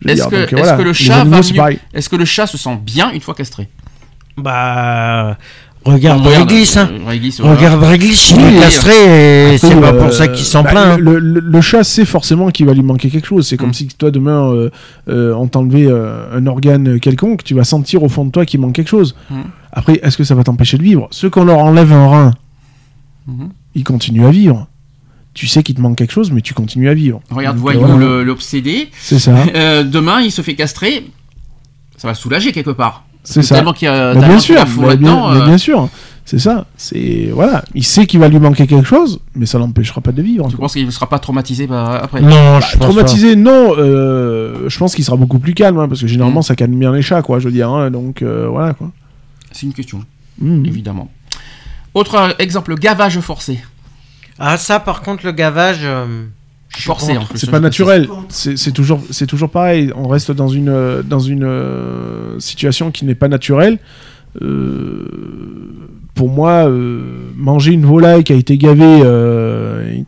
Que- 0.05 0.47
que 0.77 0.83
le 0.83 0.93
chat 0.93 1.25
va 1.25 1.37
mieux. 1.41 1.79
Est-ce 1.95 2.09
que 2.09 2.17
le 2.17 2.25
chat 2.25 2.47
se 2.47 2.59
sent 2.59 2.77
bien 2.85 3.13
une 3.13 3.21
fois 3.21 3.35
castré? 3.35 3.69
Bah, 4.37 5.37
regarde 5.85 6.21
Regarde, 6.25 6.49
Réglisse, 6.49 6.77
hein. 6.77 6.91
euh. 6.93 7.55
Regarde 7.55 7.83
Réglisse, 7.83 8.31
il 8.31 8.41
est 8.41 8.59
castré 8.61 8.93
et 8.93 9.45
Après, 9.57 9.59
c'est 9.59 9.81
pas 9.81 9.93
euh, 9.93 10.03
pour 10.05 10.13
ça 10.13 10.29
qu'il 10.29 10.45
s'en 10.45 10.63
bah, 10.63 10.71
plaint. 10.71 10.87
hein. 10.93 10.97
Le, 10.99 11.19
le- 11.19 11.41
le 11.41 11.61
chat 11.61 11.85
sait 11.85 12.05
forcément 12.05 12.51
qu'il 12.51 12.67
va 12.67 12.73
lui 12.75 12.83
manquer 12.83 13.11
quelque 13.11 13.27
chose. 13.27 13.47
C'est 13.47 13.57
comme 13.57 13.71
Mm. 13.71 13.75
si 13.75 13.89
toi 13.89 14.11
demain 14.11 14.51
euh, 14.53 14.71
euh, 15.09 15.35
on 15.35 15.49
t'enlevait 15.49 15.87
euh, 15.87 16.37
un 16.37 16.47
organe 16.47 16.99
quelconque, 17.01 17.45
tu 17.45 17.55
vas 17.55 17.65
sentir 17.65 18.03
au 18.03 18.09
fond 18.09 18.25
de 18.25 18.31
toi 18.31 18.47
qu'il 18.47 18.61
manque 18.61 18.75
quelque 18.75 18.89
chose. 18.89 19.15
Mm. 19.31 19.41
Après, 19.73 20.01
est-ce 20.03 20.17
que 20.17 20.25
ça 20.25 20.35
va 20.35 20.45
t'empêcher 20.45 20.79
de 20.79 20.83
vivre? 20.83 21.09
Ceux 21.11 21.31
qu'on 21.31 21.45
leur 21.45 21.59
enlève 21.59 21.93
un 21.93 22.07
rein, 22.09 22.31
Mhm. 23.27 23.51
ils 23.75 23.85
continuent 23.85 24.27
à 24.27 24.31
vivre. 24.31 24.67
Tu 25.35 25.47
sais 25.47 25.63
qu'il 25.63 25.75
te 25.77 25.81
manque 25.81 25.97
quelque 25.97 26.13
chose, 26.13 26.31
mais 26.31 26.43
tu 26.43 26.53
continues 26.55 26.89
à 26.91 26.95
vivre. 26.95 27.21
Regarde, 27.31 27.57
Donc, 27.57 27.63
voyons 27.63 27.87
voilà. 27.87 28.23
l'obsédé. 28.23 28.91
C'est 29.01 29.19
ça. 29.19 29.35
Euh, 29.55 29.83
demain, 29.83 30.21
il 30.21 30.31
se 30.31 30.43
fait 30.43 30.55
castrer. 30.55 31.07
Ça 31.97 32.09
va 32.09 32.15
soulager 32.15 32.53
quelque 32.53 32.71
part. 32.71 33.05
C'est 33.25 33.43
ça. 33.43 33.55
Tellement 33.57 33.73
qu'il 33.73 33.87
y 33.87 33.89
a 33.91 34.09
Mais 34.09 34.21
tellement 34.21 34.29
bien 34.29 34.39
sûr, 34.41 34.65
mais 34.81 34.97
bien, 34.97 35.31
mais 35.35 35.41
euh, 35.41 35.45
bien 35.47 35.59
sûr. 35.59 35.89
C'est 36.25 36.39
ça. 36.39 36.67
C'est 36.77 37.31
voilà. 37.33 37.65
Il 37.75 37.85
sait 37.85 38.07
qu'il 38.07 38.21
va 38.21 38.29
lui 38.29 38.39
manquer 38.39 38.67
quelque 38.67 38.87
chose, 38.87 39.21
mais 39.35 39.45
ça 39.47 39.59
l'empêchera 39.59 40.01
pas 40.01 40.13
de 40.13 40.23
vivre. 40.23 40.49
Tu 40.49 40.57
penses 40.57 40.73
qu'il 40.75 40.87
ne 40.87 40.91
sera 40.91 41.09
pas 41.09 41.19
traumatisé 41.19 41.67
bah, 41.67 42.01
après? 42.03 42.21
Non, 42.21 42.61
je 42.61 42.67
pense 42.67 42.73
pas. 42.79 42.85
Traumatisé, 42.87 43.35
non. 43.37 43.75
euh, 43.79 44.69
je 44.69 44.79
pense 44.79 44.95
qu'il 44.95 45.05
sera 45.05 45.17
beaucoup 45.17 45.39
plus 45.41 45.55
calme, 45.55 45.79
hein, 45.79 45.89
parce 45.89 46.01
que 46.01 46.07
généralement 46.07 46.41
Mm. 46.41 46.45
ça 46.45 46.55
calme 46.57 46.79
bien 46.79 46.93
les 46.93 47.03
chats, 47.03 47.23
quoi. 47.23 47.39
Je 47.41 47.47
veux 47.47 47.53
dire, 47.53 47.69
hein, 47.71 47.91
donc 47.91 48.23
euh, 48.23 48.47
voilà 48.49 48.73
quoi. 48.75 48.91
C'est 49.51 49.67
une 49.67 49.73
question, 49.73 50.05
Mm. 50.41 50.65
évidemment. 50.67 51.11
Autre 51.95 52.35
exemple, 52.39 52.75
gavage 52.77 53.19
forcé. 53.21 53.61
Ah, 54.39 54.57
ça, 54.57 54.81
par 54.81 55.03
contre, 55.03 55.27
le 55.27 55.33
gavage. 55.33 55.81
euh, 55.83 56.07
je 56.07 56.42
Forcé 56.79 57.13
en 57.13 57.17
contre. 57.21 57.29
plus. 57.31 57.39
C'est 57.39 57.47
je 57.47 57.51
pas 57.51 57.61
naturel. 57.61 58.09
C'est 58.29 58.73
toujours, 58.73 59.01
c'est 59.11 59.27
toujours 59.27 59.51
pareil. 59.51 59.93
On 59.95 60.09
reste 60.09 60.31
dans 60.33 60.49
une, 60.49 60.69
euh, 60.69 61.03
dans 61.03 61.19
une 61.21 61.45
euh, 61.45 62.39
situation 62.41 62.91
qui 62.91 63.05
n'est 63.05 63.15
pas 63.15 63.29
naturelle. 63.29 63.79
Euh, 64.41 65.07
pour 66.15 66.29
moi, 66.31 66.69
euh, 66.69 67.31
manger 67.37 67.73
une 67.73 67.85
volaille 67.87 68.25
qui 68.25 68.33
a 68.33 68.37
été 68.37 68.57
gavée, 68.59 68.83
euh, 69.05 69.99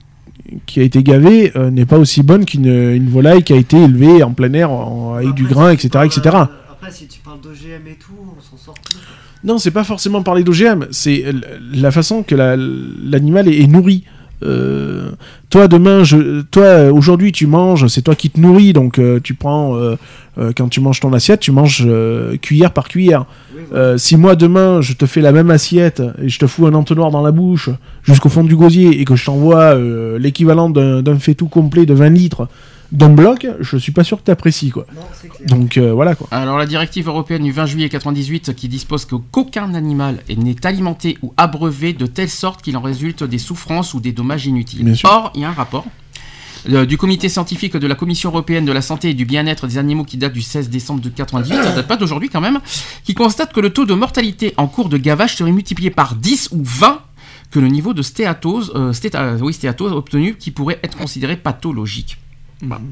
qui 0.66 0.80
a 0.80 0.82
été 0.82 1.02
gavée, 1.02 1.52
euh, 1.56 1.70
n'est 1.70 1.86
pas 1.86 1.98
aussi 1.98 2.22
bonne 2.22 2.44
qu'une 2.44 2.66
une 2.66 3.08
volaille 3.08 3.42
qui 3.42 3.52
a 3.52 3.56
été 3.56 3.76
élevée 3.82 4.22
en 4.22 4.32
plein 4.32 4.52
air 4.52 4.70
en- 4.70 5.14
avec 5.14 5.34
du 5.34 5.44
grain, 5.44 5.68
si 5.70 5.74
etc., 5.74 5.88
parles, 5.90 6.06
etc. 6.06 6.20
euh, 6.34 6.44
Après, 6.72 6.90
si 6.90 7.06
tu 7.06 7.20
parles 7.20 7.40
d'OGM 7.42 7.86
et 7.88 7.94
tout, 7.98 8.12
on 8.20 8.40
s'en 8.40 8.62
sort 8.62 8.74
plus. 8.84 8.96
Non, 9.42 9.58
c'est 9.58 9.70
pas 9.70 9.84
forcément 9.84 10.22
parler 10.22 10.44
d'OGM, 10.44 10.86
c'est 10.90 11.24
la 11.72 11.90
façon 11.90 12.22
que 12.22 12.34
la- 12.34 12.56
l'animal 12.56 13.48
est, 13.48 13.60
est 13.60 13.66
nourri. 13.66 14.04
Euh, 14.42 15.10
toi 15.50 15.68
demain, 15.68 16.04
je, 16.04 16.42
toi 16.42 16.90
aujourd'hui 16.92 17.32
tu 17.32 17.46
manges, 17.46 17.86
c'est 17.86 18.02
toi 18.02 18.14
qui 18.14 18.30
te 18.30 18.40
nourris, 18.40 18.72
donc 18.72 18.98
euh, 18.98 19.20
tu 19.22 19.34
prends 19.34 19.76
euh, 19.76 19.96
quand 20.56 20.68
tu 20.68 20.80
manges 20.80 21.00
ton 21.00 21.12
assiette, 21.12 21.40
tu 21.40 21.52
manges 21.52 21.86
cuillère 22.42 22.72
par 22.72 22.88
cuillère. 22.88 23.24
Oui, 23.54 23.62
si 23.96 24.16
moi 24.16 24.34
demain 24.36 24.80
je 24.80 24.94
te 24.94 25.06
fais 25.06 25.20
la 25.20 25.32
même 25.32 25.50
assiette 25.50 26.02
et 26.20 26.28
je 26.28 26.38
te 26.38 26.46
fous 26.46 26.66
un 26.66 26.74
entonnoir 26.74 27.10
dans 27.10 27.22
la 27.22 27.30
bouche 27.30 27.70
jusqu'au 28.02 28.28
fond 28.28 28.44
du 28.44 28.56
gosier 28.56 29.00
et 29.00 29.04
que 29.04 29.16
je 29.16 29.24
t'envoie 29.24 29.76
l'équivalent 30.18 30.68
d'un 30.70 31.02
d'un 31.02 31.18
faitout 31.18 31.48
complet 31.48 31.86
de 31.86 31.94
20 31.94 32.08
litres 32.10 32.48
d'un 32.92 33.08
bloc, 33.08 33.46
je 33.60 33.76
suis 33.76 33.92
pas 33.92 34.04
sûr 34.04 34.18
que 34.18 34.24
tu 34.24 34.30
apprécies 34.30 34.70
quoi. 34.70 34.86
Non, 34.94 35.00
c'est 35.20 35.28
clair. 35.28 35.48
Donc 35.48 35.76
euh, 35.76 35.92
voilà 35.92 36.14
quoi. 36.14 36.28
Alors 36.30 36.58
la 36.58 36.66
directive 36.66 37.08
européenne 37.08 37.42
du 37.42 37.52
20 37.52 37.66
juillet 37.66 37.88
98 37.88 38.54
qui 38.54 38.68
dispose 38.68 39.04
que 39.04 39.16
qu'aucun 39.16 39.74
animal 39.74 40.20
n'est 40.36 40.64
alimenté 40.66 41.18
ou 41.22 41.32
abreuvé 41.36 41.92
de 41.92 42.06
telle 42.06 42.30
sorte 42.30 42.62
qu'il 42.62 42.76
en 42.76 42.80
résulte 42.82 43.24
des 43.24 43.38
souffrances 43.38 43.94
ou 43.94 44.00
des 44.00 44.12
dommages 44.12 44.46
inutiles. 44.46 44.84
Bien 44.84 44.94
sûr. 44.94 45.08
Or, 45.10 45.32
il 45.34 45.40
y 45.40 45.44
a 45.44 45.48
un 45.48 45.52
rapport 45.52 45.86
euh, 46.70 46.86
du 46.86 46.96
comité 46.96 47.28
scientifique 47.28 47.76
de 47.76 47.86
la 47.86 47.94
Commission 47.94 48.30
européenne 48.30 48.64
de 48.64 48.72
la 48.72 48.80
santé 48.80 49.10
et 49.10 49.14
du 49.14 49.24
bien-être 49.26 49.66
des 49.66 49.76
animaux 49.78 50.04
qui 50.04 50.16
date 50.16 50.32
du 50.32 50.40
16 50.42 50.70
décembre 50.70 51.00
de 51.02 51.08
98, 51.10 51.54
ça 51.62 51.72
date 51.72 51.86
pas 51.88 51.96
d'aujourd'hui 51.96 52.28
quand 52.30 52.40
même, 52.40 52.60
qui 53.04 53.14
constate 53.14 53.52
que 53.52 53.60
le 53.60 53.70
taux 53.70 53.84
de 53.86 53.94
mortalité 53.94 54.54
en 54.56 54.66
cours 54.66 54.88
de 54.88 54.96
gavage 54.96 55.36
serait 55.36 55.52
multiplié 55.52 55.90
par 55.90 56.14
10 56.14 56.50
ou 56.52 56.60
20 56.62 57.00
que 57.50 57.58
le 57.60 57.68
niveau 57.68 57.92
de 57.92 58.02
stéatose, 58.02 58.72
euh, 58.74 58.92
stéta- 58.92 59.36
oui, 59.40 59.52
stéatose 59.52 59.92
obtenu 59.92 60.36
qui 60.36 60.50
pourrait 60.50 60.80
être 60.82 60.96
considéré 60.96 61.36
pathologique. 61.36 62.16
Voilà. 62.66 62.82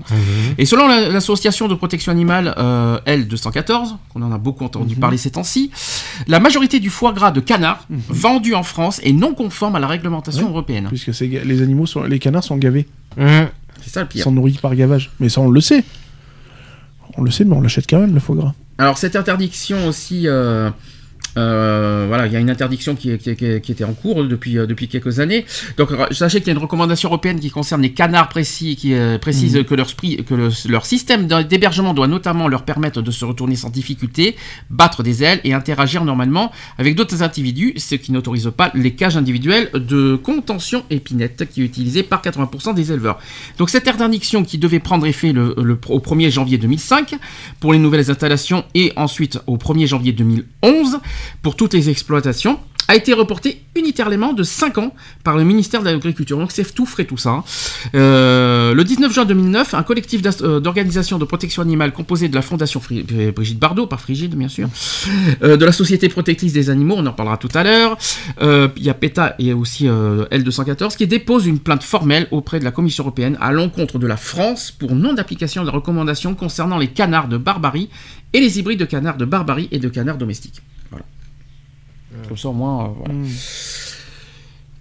Et 0.58 0.66
selon 0.66 0.86
la- 0.88 1.08
l'association 1.08 1.68
de 1.68 1.74
protection 1.74 2.12
animale 2.12 2.54
euh, 2.58 2.98
L214, 3.06 3.96
qu'on 4.12 4.22
en 4.22 4.32
a 4.32 4.38
beaucoup 4.38 4.64
entendu 4.64 4.96
parler 4.96 5.16
ces 5.16 5.30
temps-ci, 5.30 5.70
la 6.28 6.40
majorité 6.40 6.80
du 6.80 6.90
foie 6.90 7.12
gras 7.12 7.30
de 7.30 7.40
canard 7.40 7.86
vendu 8.08 8.54
en 8.54 8.62
France 8.62 9.00
est 9.04 9.12
non 9.12 9.34
conforme 9.34 9.76
à 9.76 9.80
la 9.80 9.86
réglementation 9.86 10.44
Ouais. 10.44 10.50
européenne. 10.50 10.86
Puisque 10.88 11.18
les 11.20 11.62
animaux 11.62 11.86
sont, 11.86 12.02
les 12.04 12.18
canards 12.18 12.44
sont 12.44 12.56
gavés. 12.56 12.86
C'est 13.16 13.90
ça 13.90 14.00
le 14.00 14.06
Ils 14.06 14.08
pire. 14.08 14.24
sont 14.24 14.32
nourris 14.32 14.58
par 14.62 14.74
gavage. 14.76 15.10
Mais 15.20 15.28
ça, 15.28 15.40
on 15.40 15.50
le 15.50 15.60
sait. 15.60 15.84
On 17.16 17.22
le 17.22 17.30
sait, 17.30 17.44
mais 17.44 17.54
on 17.56 17.60
l'achète 17.60 17.86
quand 17.88 17.98
même, 17.98 18.14
le 18.14 18.20
foie 18.20 18.36
gras. 18.36 18.54
Alors 18.78 18.96
cette 18.98 19.16
interdiction 19.16 19.86
aussi, 19.86 20.26
euh, 20.26 20.70
euh, 21.38 22.04
voilà, 22.08 22.26
il 22.26 22.32
y 22.32 22.36
a 22.36 22.40
une 22.40 22.50
interdiction 22.50 22.94
qui, 22.94 23.16
qui- 23.18 23.34
qui- 23.36 23.60
qui 23.60 23.72
était 23.72 23.84
en 23.84 23.94
cours 23.94 24.24
depuis, 24.24 24.58
euh, 24.58 24.66
depuis 24.66 24.88
quelques 24.88 25.18
années. 25.20 25.46
Donc 25.78 25.90
euh, 25.92 26.06
sachez 26.10 26.38
qu'il 26.40 26.48
y 26.48 26.50
a 26.50 26.54
une 26.54 26.62
recommandation 26.62 27.08
européenne 27.08 27.40
qui 27.40 27.50
concerne 27.50 27.80
les 27.82 27.92
canards 27.92 28.28
précis, 28.28 28.76
qui 28.76 28.94
euh, 28.94 29.18
précise 29.18 29.58
que, 29.66 29.74
leur, 29.74 29.88
spri- 29.88 30.22
que 30.24 30.34
le- 30.34 30.50
leur 30.68 30.84
système 30.86 31.26
d'h- 31.26 31.46
d'hébergement 31.46 31.94
doit 31.94 32.06
notamment 32.06 32.48
leur 32.48 32.64
permettre 32.64 33.00
de 33.02 33.10
se 33.10 33.24
retourner 33.24 33.56
sans 33.56 33.70
difficulté, 33.70 34.36
battre 34.70 35.02
des 35.02 35.22
ailes 35.24 35.40
et 35.44 35.54
interagir 35.54 36.04
normalement 36.04 36.52
avec 36.78 36.94
d'autres 36.96 37.22
individus, 37.22 37.74
ce 37.78 37.94
qui 37.94 38.12
n'autorise 38.12 38.50
pas 38.56 38.70
les 38.74 38.92
cages 38.94 39.16
individuelles 39.16 39.70
de 39.74 40.16
contention 40.16 40.84
épinette 40.90 41.48
qui 41.50 41.62
est 41.62 41.64
utilisée 41.64 42.02
par 42.02 42.22
80% 42.22 42.74
des 42.74 42.92
éleveurs. 42.92 43.18
Donc 43.58 43.70
cette 43.70 43.88
interdiction 43.88 44.44
qui 44.44 44.58
devait 44.58 44.80
prendre 44.80 45.06
effet 45.06 45.32
le, 45.32 45.54
le- 45.62 45.78
au 45.88 45.98
1er 46.00 46.30
janvier 46.30 46.58
2005 46.58 47.14
pour 47.60 47.72
les 47.72 47.78
nouvelles 47.78 48.10
installations 48.10 48.64
et 48.74 48.92
ensuite 48.96 49.38
au 49.46 49.56
1er 49.56 49.86
janvier 49.86 50.12
2011 50.12 50.98
pour 51.42 51.56
toutes 51.56 51.74
les 51.74 51.90
exploitations 51.90 52.58
a 52.88 52.96
été 52.96 53.12
reportée 53.12 53.62
unitairement 53.76 54.32
de 54.32 54.42
5 54.42 54.78
ans 54.78 54.94
par 55.24 55.36
le 55.36 55.44
ministère 55.44 55.80
de 55.80 55.86
l'Agriculture. 55.86 56.38
Donc 56.38 56.52
c'est 56.52 56.74
tout 56.74 56.86
frais 56.86 57.04
tout 57.04 57.16
ça. 57.16 57.30
hein. 57.30 57.44
Euh, 57.94 58.74
le 58.74 58.84
19 58.84 59.12
juin 59.12 59.24
2009, 59.24 59.74
un 59.74 59.82
collectif 59.82 60.20
euh, 60.42 60.60
d'organisations 60.60 61.18
de 61.18 61.24
protection 61.24 61.62
animale 61.62 61.92
composé 61.92 62.28
de 62.28 62.34
la 62.34 62.42
Fondation 62.42 62.80
euh, 62.90 63.32
Brigitte 63.32 63.58
Bardot, 63.58 63.86
par 63.86 64.00
Frigide 64.00 64.34
bien 64.34 64.48
sûr, 64.48 64.68
de 65.40 65.64
la 65.64 65.72
Société 65.72 66.08
protectrice 66.08 66.52
des 66.52 66.70
animaux, 66.70 66.96
on 66.98 67.06
en 67.06 67.12
parlera 67.12 67.36
tout 67.36 67.48
à 67.54 67.62
l'heure, 67.62 67.96
il 68.40 68.82
y 68.82 68.90
a 68.90 68.94
PETA 68.94 69.36
et 69.38 69.52
aussi 69.52 69.88
euh, 69.88 70.26
L214 70.26 70.96
qui 70.96 71.06
déposent 71.06 71.46
une 71.46 71.58
plainte 71.58 71.82
formelle 71.82 72.26
auprès 72.30 72.58
de 72.58 72.64
la 72.64 72.70
Commission 72.72 73.04
européenne 73.04 73.38
à 73.40 73.52
l'encontre 73.52 73.98
de 73.98 74.06
la 74.06 74.16
France 74.16 74.70
pour 74.70 74.94
non 74.94 75.12
d'application 75.12 75.62
de 75.62 75.66
la 75.66 75.72
recommandation 75.72 76.34
concernant 76.34 76.78
les 76.78 76.88
canards 76.88 77.28
de 77.28 77.36
barbarie 77.36 77.88
et 78.32 78.40
les 78.40 78.58
hybrides 78.58 78.80
de 78.80 78.84
canards 78.84 79.16
de 79.16 79.24
barbarie 79.24 79.68
et 79.70 79.78
de 79.78 79.88
canards 79.88 80.18
domestiques. 80.18 80.62
Comme 82.32 82.38
ça 82.38 82.48
au 82.48 82.52
moins, 82.54 82.84
euh, 82.84 82.88
voilà. 82.96 83.14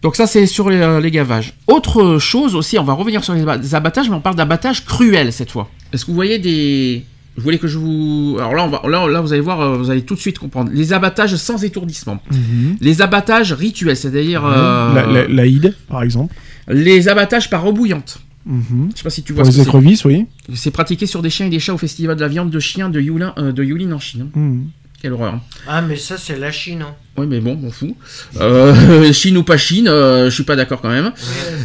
Donc 0.01 0.15
ça 0.15 0.25
c'est 0.25 0.45
sur 0.45 0.69
les, 0.69 0.77
euh, 0.77 1.01
les 1.01 1.11
gavages. 1.11 1.53
Autre 1.67 2.17
chose 2.17 2.55
aussi, 2.55 2.79
on 2.79 2.83
va 2.85 2.93
revenir 2.93 3.25
sur 3.25 3.33
les, 3.33 3.43
ba- 3.43 3.57
les 3.57 3.75
abattages, 3.75 4.09
mais 4.09 4.15
on 4.15 4.21
parle 4.21 4.37
d'abattage 4.37 4.85
cruel 4.85 5.33
cette 5.33 5.51
fois. 5.51 5.69
Est-ce 5.91 6.05
que 6.05 6.11
vous 6.11 6.15
voyez 6.15 6.39
des 6.39 7.03
je 7.37 7.41
voulais 7.43 7.57
que 7.57 7.67
je 7.67 7.77
vous. 7.77 8.37
Alors 8.39 8.53
là, 8.55 8.63
on 8.63 8.69
va, 8.69 8.81
là, 8.89 9.07
là, 9.09 9.19
vous 9.21 9.33
allez 9.33 9.41
voir, 9.41 9.59
euh, 9.61 9.77
vous 9.77 9.89
allez 9.89 10.03
tout 10.03 10.15
de 10.15 10.19
suite 10.21 10.39
comprendre. 10.39 10.69
Les 10.73 10.93
abattages 10.93 11.35
sans 11.35 11.61
étourdissement. 11.63 12.19
Mhm. 12.31 12.77
Les 12.81 13.01
abattages 13.01 13.51
rituels, 13.53 13.95
c'est-à-dire 13.97 14.43
euh, 14.45 15.27
La, 15.27 15.71
par 15.89 16.03
exemple. 16.03 16.33
les 16.69 17.07
abattages 17.09 17.49
par 17.49 17.65
eau 17.67 17.73
bouillante. 17.73 18.19
Mhm. 18.45 18.89
Je 18.93 18.97
sais 18.97 19.03
pas 19.03 19.09
si 19.09 19.23
tu 19.23 19.33
vois 19.33 19.43
Pour 19.43 19.51
ce 19.53 19.57
les 19.57 19.63
écrevisses, 19.63 20.03
oui. 20.05 20.25
C'est 20.55 20.71
pratiqué 20.71 21.05
sur 21.05 21.21
des 21.21 21.29
chiens 21.29 21.45
et 21.45 21.49
des 21.49 21.59
chats 21.59 21.73
au 21.73 21.77
festival 21.77 22.15
de 22.15 22.21
la 22.21 22.27
viande 22.29 22.49
de 22.49 22.59
chien 22.59 22.89
de 22.89 22.99
Yulin, 22.99 23.33
euh, 23.37 23.51
de 23.51 23.63
Yulin 23.63 23.91
en 23.93 23.99
Chine. 23.99 24.29
Mhm. 24.33 24.67
Quelle 25.01 25.13
horreur. 25.13 25.39
Ah, 25.67 25.81
mais 25.81 25.95
ça, 25.95 26.15
c'est 26.17 26.37
la 26.37 26.51
Chine. 26.51 26.83
Hein. 26.83 26.95
Oui, 27.17 27.25
mais 27.27 27.39
bon, 27.39 27.59
on 27.63 27.71
fout. 27.71 27.95
Euh, 28.39 29.11
Chine 29.13 29.35
ou 29.37 29.43
pas 29.43 29.57
Chine, 29.57 29.87
euh, 29.87 30.25
je 30.25 30.29
suis 30.35 30.43
pas 30.43 30.55
d'accord 30.55 30.79
quand 30.81 30.89
même. 30.89 31.11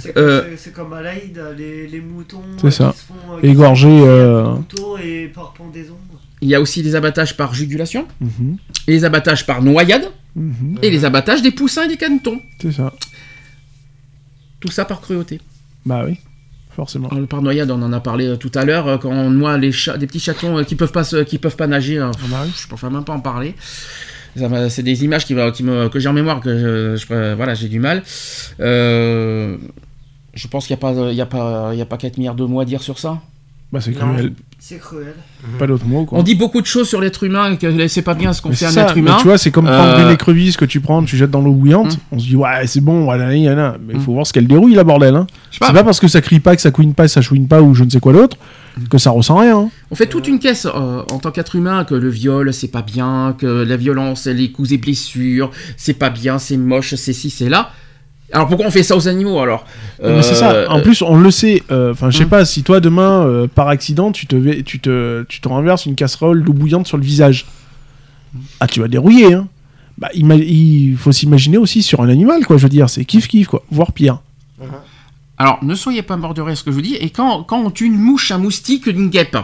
C'est 0.00 0.16
Euh, 0.16 0.56
comme 0.74 0.92
à 0.94 1.02
l'Aïd, 1.02 1.38
les, 1.58 1.86
les 1.86 2.00
moutons. 2.00 2.40
C'est 2.58 2.66
euh, 2.66 2.70
ça. 2.70 2.92
qui 2.94 3.00
se 3.00 3.04
font, 3.06 3.14
euh, 3.42 4.04
euh, 4.06 4.54
couteau 4.56 4.96
et 4.98 5.30
par 5.34 5.52
pendaison. 5.52 5.96
Il 6.40 6.48
y 6.48 6.54
a 6.54 6.60
aussi 6.60 6.82
des 6.82 6.94
abattages 6.94 7.36
par 7.36 7.52
jugulation, 7.54 8.06
Mhm. 8.20 8.56
et 8.88 8.92
les 8.92 9.04
abattages 9.04 9.44
par 9.46 9.62
noyade, 9.62 10.10
Mhm. 10.34 10.78
et 10.82 10.90
les 10.90 11.04
abattages 11.04 11.42
des 11.42 11.50
poussins 11.50 11.84
et 11.84 11.88
des 11.88 11.96
canetons. 11.98 12.40
C'est 12.60 12.72
ça. 12.72 12.92
Tout 14.60 14.70
ça 14.70 14.84
par 14.86 15.00
cruauté. 15.02 15.40
Bah 15.84 16.04
oui, 16.06 16.18
forcément. 16.76 17.08
Alors, 17.08 17.26
par 17.26 17.42
noyade, 17.42 17.70
on 17.72 17.82
en 17.82 17.92
a 17.92 17.98
parlé 18.00 18.26
euh, 18.28 18.36
tout 18.36 18.52
à 18.54 18.64
l'heure, 18.64 18.86
euh, 18.86 18.98
quand 18.98 19.10
on 19.10 19.30
noie 19.30 19.58
les 19.58 19.70
des 19.98 20.06
petits 20.06 20.20
chatons 20.20 20.58
euh, 20.58 20.62
qui 20.62 20.76
peuvent 20.76 20.92
pas 20.92 21.02
qui 21.24 21.38
peuvent 21.38 21.56
pas 21.56 21.66
nager. 21.66 21.98
euh, 21.98 22.10
Ah 22.14 22.26
bah 22.30 22.44
je 22.54 22.68
préfère 22.68 22.90
même 22.90 23.04
pas 23.04 23.14
en 23.14 23.20
parler. 23.20 23.54
C'est 24.68 24.82
des 24.82 25.02
images 25.02 25.24
qui, 25.24 25.32
va- 25.32 25.50
qui 25.50 25.62
me, 25.64 25.88
que 25.88 25.98
j'ai 25.98 26.10
en 26.10 26.12
mémoire, 26.12 26.40
que 26.40 26.94
je, 26.96 27.34
voilà, 27.34 27.54
j'ai 27.54 27.68
du 27.68 27.80
mal. 27.80 28.02
Euh, 28.60 29.56
je 30.34 30.46
pense 30.48 30.66
qu'il 30.66 30.76
n'y 30.76 30.80
a 30.80 30.92
pas, 30.92 31.10
il 31.10 31.16
y 31.16 31.20
a 31.22 31.26
pas, 31.26 31.70
il 31.72 31.78
y 31.78 31.82
a 31.82 31.86
pas 31.86 31.96
4 31.96 32.18
milliards 32.18 32.34
de 32.34 32.44
mots 32.44 32.60
à 32.60 32.66
dire 32.66 32.82
sur 32.82 32.98
ça. 32.98 33.18
Bah 33.72 33.80
c'est 33.80 33.92
cruel. 33.92 34.32
C'est 34.58 34.78
cruel. 34.78 35.14
Pas 35.58 35.66
d'autre 35.66 35.84
mot, 35.86 36.04
quoi. 36.06 36.18
On 36.18 36.22
dit 36.22 36.34
beaucoup 36.34 36.60
de 36.60 36.66
choses 36.66 36.88
sur 36.88 37.00
l'être 37.00 37.24
humain 37.24 37.56
que 37.56 37.88
c'est 37.88 38.02
pas 38.02 38.14
bien 38.14 38.32
ce 38.32 38.40
qu'on 38.40 38.48
Mais 38.50 38.54
fait 38.54 38.66
c'est 38.68 38.78
à 38.80 38.84
un 38.84 38.86
être 38.86 38.94
mais 38.94 39.00
humain. 39.02 39.16
tu 39.20 39.26
vois, 39.26 39.38
c'est 39.38 39.50
comme 39.50 39.66
prendre 39.66 39.98
Euh, 39.98 40.06
une 40.08 40.14
écrevisse 40.14 40.56
que 40.56 40.64
tu 40.64 40.80
prends, 40.80 41.02
tu 41.04 41.16
jettes 41.16 41.30
dans 41.32 41.40
l'eau 41.42 41.52
bouillante. 41.52 41.92
Hum. 41.94 41.98
On 42.12 42.18
se 42.18 42.26
dit, 42.26 42.36
ouais, 42.36 42.66
c'est 42.66 42.80
bon, 42.80 43.04
voilà, 43.04 43.34
il 43.34 43.42
y 43.42 43.50
en 43.50 43.58
a. 43.58 43.76
Mais 43.84 43.94
il 43.94 43.96
Hum. 43.96 44.02
faut 44.02 44.12
voir 44.14 44.26
ce 44.26 44.32
qu'elle 44.32 44.46
dérouille, 44.46 44.74
la 44.74 44.84
bordel. 44.84 45.14
Hein. 45.16 45.26
pas, 45.60 45.66
C'est 45.68 45.72
pas 45.72 45.84
parce 45.84 46.00
que 46.00 46.08
ça 46.08 46.20
crie 46.20 46.40
pas, 46.40 46.54
que 46.56 46.62
ça 46.62 46.70
couine 46.70 46.94
pas, 46.94 47.04
que 47.04 47.10
ça 47.10 47.20
chouine 47.22 47.48
pas 47.48 47.60
ou 47.60 47.74
je 47.74 47.84
ne 47.84 47.90
sais 47.90 48.00
quoi 48.00 48.12
d'autre 48.12 48.36
que 48.90 48.98
ça 48.98 49.10
ressent 49.10 49.36
rien. 49.38 49.56
hein. 49.58 49.68
On 49.90 49.94
fait 49.94 50.06
toute 50.06 50.28
une 50.28 50.38
caisse 50.38 50.66
euh, 50.66 51.02
en 51.10 51.18
tant 51.18 51.30
qu'être 51.30 51.56
humain 51.56 51.84
que 51.84 51.94
le 51.94 52.10
viol 52.10 52.52
c'est 52.52 52.68
pas 52.68 52.82
bien, 52.82 53.34
que 53.38 53.46
la 53.46 53.76
violence, 53.78 54.26
les 54.26 54.52
coups 54.52 54.72
et 54.72 54.76
blessures, 54.76 55.50
c'est 55.78 55.94
pas 55.94 56.10
bien, 56.10 56.38
c'est 56.38 56.58
moche, 56.58 56.94
c'est 56.94 57.14
ci, 57.14 57.30
c'est 57.30 57.48
là. 57.48 57.70
Alors 58.32 58.48
pourquoi 58.48 58.66
on 58.66 58.70
fait 58.70 58.82
ça 58.82 58.96
aux 58.96 59.06
animaux 59.08 59.38
alors 59.40 59.64
Mais 60.02 60.20
c'est 60.22 60.34
ça. 60.34 60.68
En 60.70 60.78
Euh, 60.78 60.82
plus, 60.82 61.00
on 61.02 61.16
le 61.16 61.30
sait. 61.30 61.62
euh, 61.70 61.92
Enfin, 61.92 62.10
je 62.10 62.18
sais 62.18 62.24
Hum. 62.24 62.30
pas, 62.30 62.44
si 62.44 62.62
toi 62.64 62.80
demain, 62.80 63.24
euh, 63.24 63.46
par 63.46 63.68
accident, 63.68 64.10
tu 64.12 64.26
te, 64.26 64.60
tu, 64.62 64.80
te, 64.80 65.24
tu 65.28 65.40
te 65.40 65.48
renverses 65.48 65.86
une 65.86 65.94
casserole 65.94 66.42
d'eau 66.42 66.52
bouillante 66.52 66.86
sur 66.86 66.96
le 66.96 67.04
visage. 67.04 67.46
Ah, 68.60 68.66
tu 68.66 68.80
vas 68.80 68.88
dérouiller. 68.88 69.32
Hein. 69.34 69.46
Bah, 69.96 70.08
il 70.14 70.96
faut 70.98 71.12
s'imaginer 71.12 71.56
aussi 71.56 71.82
sur 71.82 72.00
un 72.02 72.08
animal, 72.08 72.44
quoi. 72.44 72.56
Je 72.58 72.64
veux 72.64 72.68
dire, 72.68 72.90
c'est 72.90 73.04
kiff 73.04 73.28
kiff, 73.28 73.46
quoi. 73.46 73.62
Voire 73.70 73.92
pire. 73.92 74.18
Alors 75.38 75.58
ne 75.62 75.74
soyez 75.74 76.02
pas 76.02 76.16
mort 76.16 76.34
de 76.34 76.40
rire 76.42 76.56
ce 76.56 76.64
que 76.64 76.70
je 76.70 76.74
vous 76.76 76.82
dis. 76.82 76.94
Et 76.96 77.10
quand, 77.10 77.42
quand 77.44 77.58
on 77.60 77.70
tue 77.70 77.86
une 77.86 77.98
mouche, 77.98 78.30
un 78.32 78.38
moustique, 78.38 78.86
une 78.86 79.08
guêpe, 79.08 79.36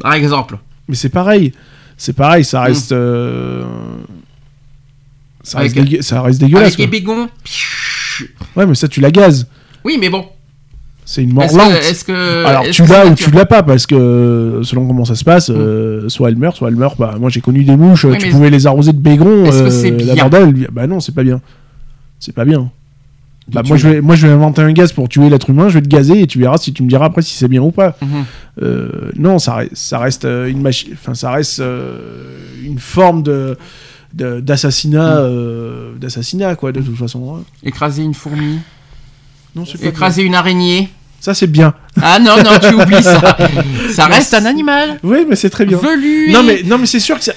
par 0.00 0.12
exemple. 0.14 0.58
Mais 0.88 0.94
c'est 0.96 1.08
pareil. 1.08 1.52
C'est 1.96 2.14
pareil, 2.14 2.44
ça 2.44 2.62
reste. 2.62 2.92
euh, 2.92 3.62
Ça, 5.42 5.58
reste 5.58 5.76
Avec- 5.76 6.02
ça 6.02 6.22
reste 6.22 6.40
dégueulasse. 6.40 6.74
Avec 6.74 6.90
bégons. 6.90 7.28
Ouais, 8.56 8.66
mais 8.66 8.74
ça, 8.74 8.88
tu 8.88 9.00
la 9.00 9.10
gazes. 9.10 9.46
Oui, 9.84 9.96
mais 10.00 10.08
bon. 10.08 10.24
C'est 11.06 11.22
une 11.22 11.34
mort 11.34 11.44
Est-ce 11.44 11.56
lente. 11.58 11.68
que, 11.72 11.76
est-ce 11.90 12.04
que- 12.04 12.44
Alors 12.46 12.64
tu 12.70 12.82
que 12.82 12.88
l'as 12.88 13.02
c'est 13.04 13.10
ou 13.10 13.14
tu 13.14 13.30
l'as 13.30 13.44
pas 13.44 13.62
parce 13.62 13.86
que 13.86 14.60
selon 14.62 14.86
comment 14.86 15.04
ça 15.04 15.14
se 15.14 15.22
passe, 15.24 15.50
euh, 15.50 16.08
soit 16.08 16.30
elle 16.30 16.36
meurt, 16.36 16.56
soit 16.56 16.68
elle 16.68 16.76
meurt 16.76 16.96
pas. 16.96 17.16
Moi 17.18 17.28
j'ai 17.28 17.42
connu 17.42 17.62
des 17.62 17.76
mouches, 17.76 18.04
Oui, 18.06 18.16
tu 18.16 18.30
pouvais 18.30 18.48
les 18.48 18.66
arroser 18.66 18.94
de 18.94 18.98
bégon, 18.98 19.44
est-ce 19.44 19.58
que 19.62 19.66
euh, 19.66 19.70
c'est 19.70 19.90
la 19.90 20.14
bien 20.14 20.28
bordel. 20.30 20.68
Bah 20.72 20.86
non, 20.86 21.00
c'est 21.00 21.14
pas 21.14 21.22
bien. 21.22 21.42
C'est 22.20 22.32
pas 22.34 22.46
bien. 22.46 22.70
Bah, 23.52 23.60
moi, 23.68 23.76
je 23.76 23.86
vais, 23.86 24.00
moi 24.00 24.14
je 24.14 24.26
vais 24.26 24.32
inventer 24.32 24.62
un 24.62 24.72
gaz 24.72 24.92
pour 24.92 25.06
tuer 25.10 25.28
l'être 25.28 25.50
humain, 25.50 25.68
je 25.68 25.74
vais 25.74 25.82
te 25.82 25.88
gazer 25.88 26.18
et 26.22 26.26
tu 26.26 26.38
verras 26.38 26.56
si 26.56 26.72
tu 26.72 26.82
me 26.82 26.88
diras 26.88 27.04
après 27.04 27.20
si 27.20 27.34
c'est 27.34 27.48
bien 27.48 27.60
ou 27.60 27.70
pas. 27.70 27.98
Mhm. 28.00 28.08
Euh, 28.62 28.88
non, 29.18 29.38
ça, 29.38 29.56
reste- 29.56 29.74
ça 29.74 29.98
reste 29.98 30.24
euh, 30.24 30.46
une 30.48 30.62
machine, 30.62 30.92
enfin 30.94 31.12
ça 31.12 31.30
reste 31.32 31.60
euh, 31.60 32.38
une 32.64 32.78
forme 32.78 33.22
de 33.22 33.32
de- 33.32 33.58
d'assassinat, 34.14 35.14
Mm. 35.14 35.24
euh, 35.24 35.92
d'assassinat 35.96 36.54
quoi, 36.56 36.72
de 36.72 36.80
toute 36.80 36.96
façon. 36.96 37.36
hein. 37.36 37.42
Écraser 37.62 38.02
une 38.02 38.14
fourmi. 38.14 38.58
Non, 39.56 39.64
c'est 39.66 39.78
pas 39.80 39.86
Écraser 39.88 40.22
une 40.22 40.34
araignée. 40.34 40.88
Ça 41.20 41.32
c'est 41.34 41.46
bien. 41.46 41.74
Ah 42.02 42.18
non, 42.18 42.36
non, 42.36 42.58
tu 42.60 42.74
oublies 42.74 43.02
ça. 43.02 43.36
Ça 43.94 44.06
reste 44.06 44.34
un 44.34 44.44
animal. 44.44 44.98
Oui, 45.02 45.24
mais 45.28 45.36
c'est 45.36 45.48
très 45.50 45.64
bien. 45.64 45.78
Velu. 45.78 46.30
Non 46.32 46.42
mais 46.42 46.62
non 46.64 46.76
mais 46.78 46.86
c'est 46.86 47.00
sûr 47.00 47.16
que 47.18 47.24
ça- 47.24 47.32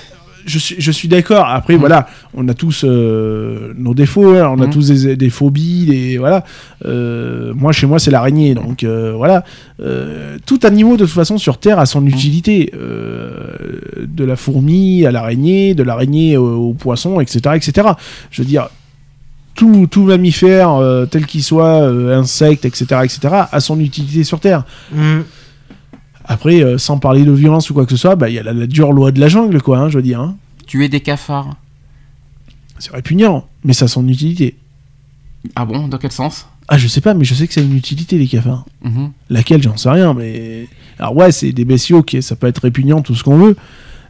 je 0.47 0.57
suis 0.57 0.75
je 0.79 0.91
suis 0.91 1.07
d'accord. 1.07 1.45
Après 1.47 1.75
Mm. 1.75 1.79
voilà, 1.79 2.07
on 2.33 2.47
a 2.47 2.53
tous 2.55 2.83
euh, 2.83 3.73
nos 3.77 3.93
défauts, 3.93 4.33
hein, 4.35 4.53
on 4.57 4.61
a 4.61 4.67
Mm. 4.67 4.69
tous 4.71 4.87
des, 4.87 5.15
des 5.15 5.29
phobies, 5.29 5.85
des 5.85 6.17
voilà. 6.17 6.43
Euh, 6.85 7.53
moi 7.55 7.71
chez 7.73 7.85
moi 7.85 7.99
c'est 7.99 8.09
l'araignée, 8.11 8.55
donc 8.55 8.83
euh, 8.83 9.13
voilà. 9.15 9.43
Tout 10.45 10.59
animal 10.63 10.97
de 10.97 11.05
toute 11.05 11.13
façon 11.13 11.37
sur 11.37 11.57
Terre 11.59 11.77
a 11.79 11.85
son 11.85 12.01
Mm. 12.01 12.07
utilité. 12.07 12.71
De 12.73 14.23
la 14.23 14.35
fourmi 14.35 15.05
à 15.05 15.11
l'araignée, 15.11 15.75
de 15.75 15.83
l'araignée 15.83 16.37
au, 16.37 16.69
au 16.69 16.73
poisson, 16.73 17.19
etc., 17.19 17.39
etc. 17.55 17.89
Je 18.31 18.41
veux 18.41 18.47
dire. 18.47 18.69
Tout, 19.55 19.87
tout 19.89 20.03
mammifère, 20.03 20.79
tel 21.09 21.25
qu'il 21.25 21.41
soit, 21.41 21.77
insecte, 22.13 22.63
etc., 22.63 22.85
etc., 23.03 23.19
a 23.51 23.59
son 23.59 23.79
utilité 23.79 24.23
sur 24.23 24.39
Terre. 24.39 24.65
Après, 26.27 26.61
euh, 26.61 26.77
sans 26.77 26.97
parler 26.99 27.23
de 27.23 27.31
violence 27.31 27.69
ou 27.69 27.73
quoi 27.73 27.85
que 27.85 27.91
ce 27.91 27.97
soit, 27.97 28.15
bah, 28.15 28.29
il 28.29 28.35
y 28.35 28.39
a 28.39 28.43
la, 28.43 28.53
la 28.53 28.67
dure 28.67 28.91
loi 28.91 29.11
de 29.11 29.19
la 29.19 29.27
jungle, 29.29 29.61
quoi, 29.61 29.79
hein, 29.79 29.89
je 29.89 29.97
veux 29.97 30.03
dire. 30.03 30.19
hein. 30.21 30.35
Tuer 30.65 30.89
des 30.89 30.99
cafards. 30.99 31.55
C'est 32.79 32.91
répugnant, 32.91 33.47
mais 33.63 33.73
ça 33.73 33.85
a 33.85 33.87
son 33.87 34.07
utilité. 34.07 34.55
Ah 35.55 35.65
bon? 35.65 35.87
Dans 35.87 35.97
quel 35.97 36.11
sens? 36.11 36.47
Ah, 36.67 36.77
je 36.77 36.87
sais 36.87 36.99
pas, 37.01 37.13
mais 37.13 37.23
je 37.23 37.33
sais 37.33 37.47
que 37.47 37.53
ça 37.53 37.61
a 37.61 37.63
une 37.63 37.75
utilité, 37.75 38.17
les 38.17 38.27
cafards. 38.27 38.65
Mhm. 38.83 39.11
Laquelle, 39.29 39.63
j'en 39.63 39.77
sais 39.77 39.89
rien, 39.89 40.13
mais. 40.13 40.67
Alors, 40.99 41.15
ouais, 41.15 41.31
c'est 41.31 41.53
des 41.53 41.63
bestiaux 41.63 42.03
qui, 42.03 42.21
ça 42.21 42.35
peut 42.35 42.47
être 42.47 42.59
répugnant, 42.61 43.01
tout 43.01 43.15
ce 43.15 43.23
qu'on 43.23 43.37
veut. 43.37 43.55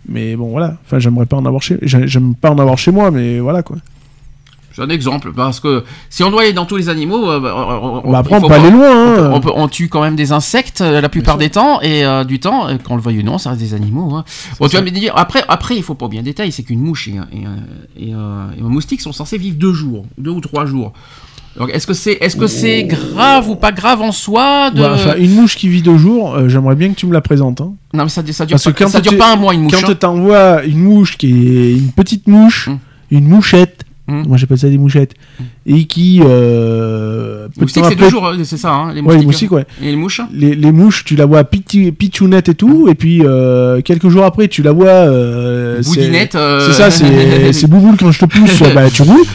Mais 0.09 0.35
bon, 0.35 0.49
voilà. 0.49 0.77
Enfin, 0.85 0.97
j'aimerais 0.99 1.27
pas 1.27 1.37
en 1.37 1.45
avoir 1.45 1.61
chez. 1.61 1.77
J'aime 1.83 2.33
pas 2.33 2.49
en 2.49 2.57
avoir 2.57 2.77
chez 2.79 2.91
moi, 2.91 3.11
mais 3.11 3.39
voilà, 3.39 3.61
quoi. 3.61 3.77
C'est 4.77 4.83
un 4.83 4.89
exemple 4.89 5.33
parce 5.35 5.59
que 5.59 5.83
si 6.11 6.23
on 6.23 6.29
doit 6.29 6.43
aller 6.43 6.53
dans 6.53 6.65
tous 6.65 6.75
les 6.77 6.87
animaux, 6.87 7.31
euh, 7.31 7.39
bah, 7.39 7.51
on, 7.81 8.11
bah, 8.11 8.21
on 8.29 8.35
faut 8.35 8.41
peut 8.41 8.47
pas- 8.47 8.55
aller 8.57 8.69
loin, 8.69 8.91
on, 8.91 9.15
peut- 9.15 9.23
hein. 9.23 9.31
on 9.33 9.39
peut- 9.41 9.51
on 9.55 9.67
tue 9.67 9.89
quand 9.89 10.01
même 10.03 10.15
des 10.15 10.31
insectes 10.33 10.81
euh, 10.81 11.01
la 11.01 11.09
plupart 11.09 11.39
des 11.39 11.49
temps 11.49 11.81
et 11.81 12.05
euh, 12.05 12.23
du 12.23 12.39
temps, 12.39 12.67
euh, 12.67 12.77
qu'on 12.77 12.95
le 12.95 13.01
veuille 13.01 13.21
ou 13.21 13.23
non, 13.23 13.39
ça 13.39 13.49
reste 13.49 13.61
des 13.61 13.73
animaux. 13.73 14.13
hein. 14.13 14.23
Bon, 14.59 14.67
tu 14.67 14.75
vas 14.75 14.83
me 14.83 14.91
dire 14.91 15.13
après, 15.15 15.43
après, 15.47 15.75
il 15.77 15.81
faut 15.81 15.95
pas 15.95 16.07
bien 16.07 16.21
détailler, 16.21 16.51
c'est 16.51 16.61
qu'une 16.61 16.79
mouche 16.81 17.07
et, 17.07 17.17
un- 17.17 17.27
et, 17.33 18.09
et 18.09 18.13
un- 18.13 18.49
et 18.55 18.61
un 18.61 18.69
moustique 18.69 19.01
sont 19.01 19.13
censés 19.13 19.39
vivre 19.39 19.57
deux 19.57 19.73
jours, 19.73 20.05
deux 20.19 20.29
ou 20.29 20.41
trois 20.41 20.67
jours. 20.67 20.93
Donc, 21.57 21.71
est-ce 21.73 21.87
que 21.87 21.95
c'est, 21.95 22.19
est-ce 22.21 22.35
que 22.35 22.45
c'est 22.45 22.83
grave 22.83 23.49
ou 23.49 23.55
pas 23.55 23.71
grave 23.71 23.99
en 24.03 24.11
soi 24.11 24.69
de... 24.69 24.79
Ouais, 24.79 24.89
enfin, 24.93 25.15
une 25.17 25.33
mouche 25.33 25.55
qui 25.55 25.69
vit 25.69 25.81
deux 25.81 25.97
jours, 25.97 26.35
euh, 26.35 26.47
j'aimerais 26.49 26.75
bien 26.75 26.89
que 26.89 26.93
tu 26.95 27.07
me 27.07 27.13
la 27.13 27.21
présentes. 27.21 27.61
hein. 27.61 27.73
Non, 27.95 28.03
mais 28.03 28.09
ça, 28.09 28.21
ça 28.31 28.45
dure, 28.45 28.53
Parce 28.53 28.65
que 28.65 28.69
pas, 28.69 28.83
quand 28.85 28.91
ça 28.91 29.01
dure 29.01 29.13
tu- 29.13 29.17
pas 29.17 29.33
un 29.33 29.37
mois 29.37 29.55
une 29.55 29.63
mouche. 29.63 29.71
Quand 29.73 29.89
hein. 29.89 29.95
t'envoies 29.95 30.63
une 30.65 30.77
mouche 30.83 31.17
qui 31.17 31.25
est 31.47 31.71
une 31.73 31.89
petite 31.93 32.27
mouche, 32.27 32.69
Mm. 32.69 32.77
une 33.09 33.27
mouchette, 33.27 33.85
Mm. 34.07 34.23
moi 34.27 34.37
j'appelle 34.37 34.57
ça 34.57 34.69
des 34.69 34.77
mouchettes, 34.77 35.13
et 35.65 35.83
qui. 35.85 36.21
Euh, 36.23 37.47
peu 37.47 37.53
de 37.55 37.61
Moustique, 37.61 37.83
temps 37.83 37.89
c'est 37.89 37.93
après- 37.95 38.05
deux 38.05 38.09
jours, 38.11 38.25
euh, 38.27 38.35
c'est 38.43 38.57
ça, 38.57 38.71
hein, 38.71 38.93
les 38.93 39.01
Ouais, 39.01 39.03
moustiques. 39.03 39.19
les 39.19 39.25
moustiques, 39.25 39.51
ouais. 39.51 39.65
Et 39.81 39.85
les 39.91 39.95
mouches 39.97 40.21
Les, 40.33 40.55
les 40.55 40.71
mouches, 40.71 41.03
tu 41.03 41.15
la 41.15 41.25
vois 41.25 41.43
pitchounette 41.43 42.49
et 42.49 42.55
tout, 42.55 42.87
et 42.89 42.95
puis 42.95 43.21
euh, 43.25 43.81
quelques 43.81 44.07
jours 44.09 44.23
après, 44.25 44.47
tu 44.47 44.63
la 44.63 44.71
vois. 44.71 44.87
Euh, 44.87 45.81
c'est- 45.81 45.99
Boudinette. 45.99 46.35
euh, 46.35 46.65
C'est 46.67 46.73
ça, 46.73 46.89
c'est 46.91 47.67
bouboule 47.69 47.97
quand 47.99 48.11
je 48.11 48.19
te 48.19 48.25
pousse, 48.25 48.63
bah 48.73 48.89
tu 48.89 49.01
roules. 49.01 49.25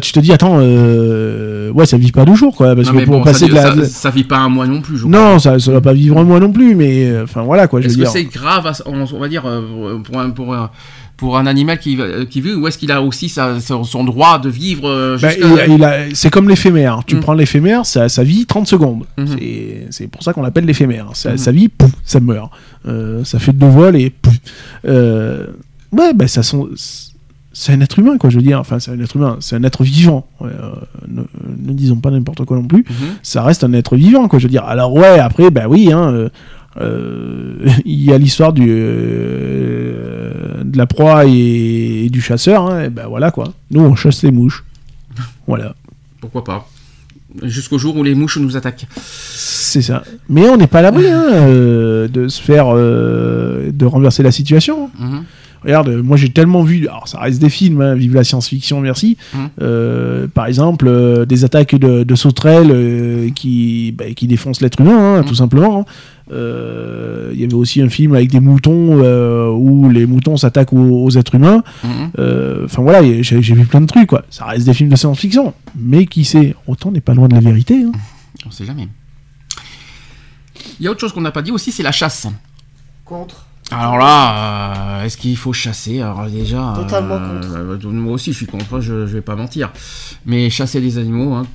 Tu 0.00 0.12
te 0.12 0.20
dis, 0.20 0.32
attends, 0.32 0.58
ouais, 0.58 1.86
ça 1.86 1.96
vit 1.96 2.12
pas 2.12 2.24
deux 2.24 2.34
jours, 2.34 2.56
quoi, 2.56 2.74
parce 2.74 2.92
Non, 2.92 2.98
que 3.00 3.04
pour 3.04 3.18
bon, 3.18 3.24
passer 3.24 3.46
ça, 3.46 3.50
de 3.50 3.54
la. 3.54 3.62
ça, 3.62 3.84
ça 3.84 4.10
vit 4.10 4.24
pas 4.24 4.38
un 4.38 4.48
mois 4.48 4.66
non 4.66 4.80
plus, 4.80 4.96
je 4.98 5.06
crois. 5.06 5.12
Non, 5.18 5.38
ça, 5.38 5.58
ça 5.58 5.70
va 5.72 5.80
pas 5.80 5.92
vivre 5.92 6.18
un 6.18 6.24
mois 6.24 6.40
non 6.40 6.50
plus, 6.50 6.74
mais 6.74 7.12
enfin 7.22 7.42
voilà, 7.42 7.66
quoi, 7.68 7.80
je 7.80 7.86
veux 7.86 7.90
Est-ce 7.92 7.98
que 7.98 8.02
dire. 8.02 8.10
c'est 8.10 8.24
grave, 8.24 8.70
on, 8.86 9.04
on 9.14 9.18
va 9.20 9.28
dire, 9.28 9.42
pour 10.04 10.22
pour 10.34 10.54
un, 10.54 10.70
pour 11.16 11.38
un 11.38 11.46
animal 11.46 11.78
qui, 11.78 11.94
va- 11.96 12.24
qui 12.26 12.40
vit, 12.40 12.52
ou 12.54 12.66
est-ce 12.66 12.78
qu'il 12.78 12.90
a 12.90 13.00
aussi 13.00 13.28
sa- 13.28 13.60
son, 13.60 14.02
droit 14.04 14.38
de 14.40 14.48
vivre 14.48 14.88
euh, 14.88 15.16
Bah, 15.20 15.28
jusqu'à... 15.30 15.66
il- 15.66 15.74
il 15.74 15.84
a- 15.84 16.14
c'est 16.14 16.30
comme 16.30 16.48
l'éphémère. 16.48 17.02
Tu 17.06 17.14
Mm. 17.16 17.20
prends 17.20 17.34
l'éphémère, 17.34 17.86
ça, 17.86 18.08
ça 18.08 18.24
vit 18.24 18.44
30 18.46 18.66
secondes. 18.66 19.04
Mhm. 19.16 19.36
C'est- 19.90 20.08
pour 20.08 20.22
ça 20.22 20.32
qu'on 20.32 20.42
l'appelle 20.42 20.64
l'éphémère. 20.64 21.10
Ça, 21.14 21.32
Mhm. 21.32 21.38
ça 21.38 21.52
vit, 21.52 21.68
pouf, 21.68 21.90
ça 22.04 22.18
meurt. 22.20 22.50
Euh, 22.88 23.22
ça 23.24 23.38
fait 23.38 23.52
deux 23.52 23.68
vols 23.68 23.96
et 23.96 24.10
pouf. 24.10 24.34
Euh, 24.86 25.46
ouais, 25.92 26.12
bah, 26.14 26.26
ça 26.28 26.42
sont. 26.42 26.68
C'est 27.54 27.72
un 27.74 27.80
être 27.82 27.98
humain, 27.98 28.16
quoi, 28.16 28.30
je 28.30 28.36
veux 28.36 28.42
dire. 28.42 28.58
Enfin, 28.58 28.78
c'est 28.80 28.90
un 28.92 28.98
être 29.00 29.14
humain, 29.14 29.36
c'est 29.40 29.54
un 29.56 29.62
être 29.62 29.84
vivant. 29.84 30.26
Ouais, 30.40 30.48
euh, 30.50 30.70
ne, 31.06 31.20
ne 31.68 31.72
disons 31.74 31.96
pas 31.96 32.10
n'importe 32.10 32.44
quoi 32.46 32.56
non 32.56 32.64
plus. 32.64 32.84
Mhm. 32.88 33.08
Ça 33.22 33.42
reste 33.42 33.62
un 33.62 33.72
être 33.74 33.94
vivant, 33.94 34.26
quoi, 34.26 34.38
je 34.38 34.44
veux 34.44 34.50
dire. 34.50 34.64
Alors, 34.64 34.94
ouais, 34.94 35.18
après, 35.18 35.50
bah 35.50 35.64
oui, 35.68 35.92
hein. 35.92 36.00
euh, 36.10 36.12
euh, 36.22 36.28
il 37.84 38.02
y 38.02 38.12
a 38.12 38.18
l'histoire 38.18 38.52
du 38.52 38.66
euh, 38.70 40.64
de 40.64 40.78
la 40.78 40.86
proie 40.86 41.26
et, 41.26 42.04
et 42.06 42.08
du 42.10 42.20
chasseur 42.20 42.70
hein, 42.70 42.84
et 42.84 42.88
ben 42.90 43.06
voilà 43.08 43.30
quoi 43.30 43.52
nous 43.70 43.80
on 43.82 43.94
chasse 43.94 44.22
les 44.22 44.30
mouches 44.30 44.64
voilà 45.46 45.74
Pourquoi 46.20 46.44
pas 46.44 46.68
Jusqu'au 47.42 47.78
jour 47.78 47.96
où 47.96 48.02
les 48.04 48.14
mouches 48.14 48.36
nous 48.36 48.58
attaquent. 48.58 48.86
C'est 48.94 49.80
ça. 49.80 50.02
Mais 50.28 50.50
on 50.50 50.58
n'est 50.58 50.66
pas 50.66 50.80
à 50.80 50.82
l'abri 50.82 51.06
hein, 51.08 51.24
euh, 51.30 52.06
de 52.06 52.28
se 52.28 52.42
faire. 52.42 52.66
euh, 52.76 53.70
de 53.72 53.86
renverser 53.86 54.22
la 54.22 54.30
situation. 54.30 54.90
Mhm. 54.98 55.24
Regarde, 55.64 55.88
euh, 55.88 56.02
moi 56.02 56.18
j'ai 56.18 56.28
tellement 56.28 56.62
vu. 56.62 56.86
Alors 56.88 57.08
ça 57.08 57.20
reste 57.20 57.40
des 57.40 57.48
films, 57.48 57.80
hein, 57.80 57.94
vive 57.94 58.14
la 58.14 58.22
science-fiction, 58.24 58.82
merci. 58.82 59.16
Mhm. 59.32 59.48
Euh, 59.62 60.26
par 60.26 60.44
exemple, 60.44 60.84
euh, 60.88 61.24
des 61.24 61.44
attaques 61.46 61.74
de, 61.74 62.02
de 62.02 62.14
sauterelles 62.14 62.70
euh, 62.70 63.30
qui, 63.30 63.92
bah, 63.96 64.12
qui 64.14 64.26
défoncent 64.26 64.60
l'être 64.60 64.80
humain, 64.82 64.98
hein, 65.16 65.20
Mhm. 65.20 65.24
tout 65.24 65.34
simplement. 65.36 65.86
Hein. 66.32 66.36
Euh, 66.36 67.30
Il 67.34 67.40
y 67.40 67.44
avait 67.44 67.54
aussi 67.54 67.80
un 67.82 67.88
film 67.88 68.14
avec 68.14 68.30
des 68.30 68.40
moutons 68.40 69.02
euh, 69.02 69.48
où 69.50 69.88
les 69.90 70.06
moutons 70.06 70.36
s'attaquent 70.36 70.72
aux, 70.72 71.04
aux 71.04 71.10
êtres 71.16 71.34
humains. 71.34 71.62
Mhm. 71.84 71.90
Euh, 72.18 72.64
Enfin 72.64 72.82
voilà, 72.82 73.02
j'ai 73.02 73.42
j'ai 73.42 73.54
vu 73.54 73.64
plein 73.66 73.80
de 73.80 73.86
trucs 73.86 74.06
quoi. 74.08 74.22
Ça 74.30 74.44
reste 74.46 74.66
des 74.66 74.74
films 74.74 74.90
de 74.90 74.96
science-fiction, 74.96 75.54
mais 75.76 76.06
qui 76.06 76.24
sait, 76.24 76.54
autant 76.66 76.90
n'est 76.92 77.00
pas 77.00 77.14
loin 77.14 77.28
de 77.28 77.34
la 77.34 77.40
vérité. 77.40 77.82
hein. 77.82 77.92
On 78.46 78.50
sait 78.50 78.64
jamais. 78.64 78.88
Il 80.78 80.84
y 80.84 80.88
a 80.88 80.90
autre 80.90 81.00
chose 81.00 81.12
qu'on 81.12 81.20
n'a 81.20 81.30
pas 81.32 81.42
dit 81.42 81.50
aussi, 81.52 81.72
c'est 81.72 81.82
la 81.82 81.92
chasse. 81.92 82.26
Contre. 83.04 83.46
Alors 83.70 83.96
là, 83.96 84.98
euh, 85.00 85.04
est-ce 85.04 85.16
qu'il 85.16 85.36
faut 85.36 85.52
chasser? 85.52 86.00
Alors 86.00 86.26
déjà, 86.26 86.74
Totalement 86.76 87.14
euh, 87.14 87.40
contre. 87.78 87.86
euh, 87.86 87.90
moi 87.92 88.12
aussi, 88.12 88.32
je 88.32 88.36
suis 88.36 88.46
contre. 88.46 88.80
Je, 88.80 89.06
je 89.06 89.12
vais 89.14 89.22
pas 89.22 89.34
mentir. 89.36 89.72
Mais 90.26 90.50
chasser 90.50 90.80
des 90.80 90.98
animaux, 90.98 91.32
hein, 91.34 91.46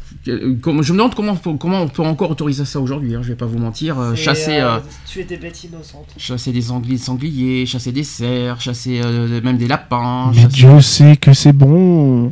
comme- 0.61 0.81
je 0.83 0.93
me 0.93 0.97
demande 0.97 1.15
comment, 1.15 1.35
comment 1.57 1.81
on 1.81 1.87
peut 1.87 2.03
encore 2.03 2.31
autoriser 2.31 2.65
ça 2.65 2.79
aujourd'hui. 2.79 3.15
Hein, 3.15 3.19
je 3.23 3.29
vais 3.29 3.35
pas 3.35 3.45
vous 3.45 3.57
mentir. 3.59 3.99
euh, 3.99 4.15
chasser, 4.15 4.57
euh, 4.57 4.75
euh, 4.77 4.79
Tuer 5.05 5.23
des 5.23 5.37
bêtes 5.37 5.63
innocentes. 5.63 6.07
chasser 6.17 6.51
des 6.51 6.61
sangliers, 6.61 6.97
sangliers, 6.97 7.65
chasser 7.65 7.91
des 7.91 8.03
cerfs, 8.03 8.61
chasser 8.61 9.01
euh, 9.03 9.41
même 9.41 9.57
des 9.57 9.67
lapins. 9.67 10.31
Mais 10.33 10.41
chasser- 10.43 10.47
Dieu 10.53 10.81
sait 10.81 11.15
que 11.17 11.33
c'est 11.33 11.53
bon. 11.53 12.31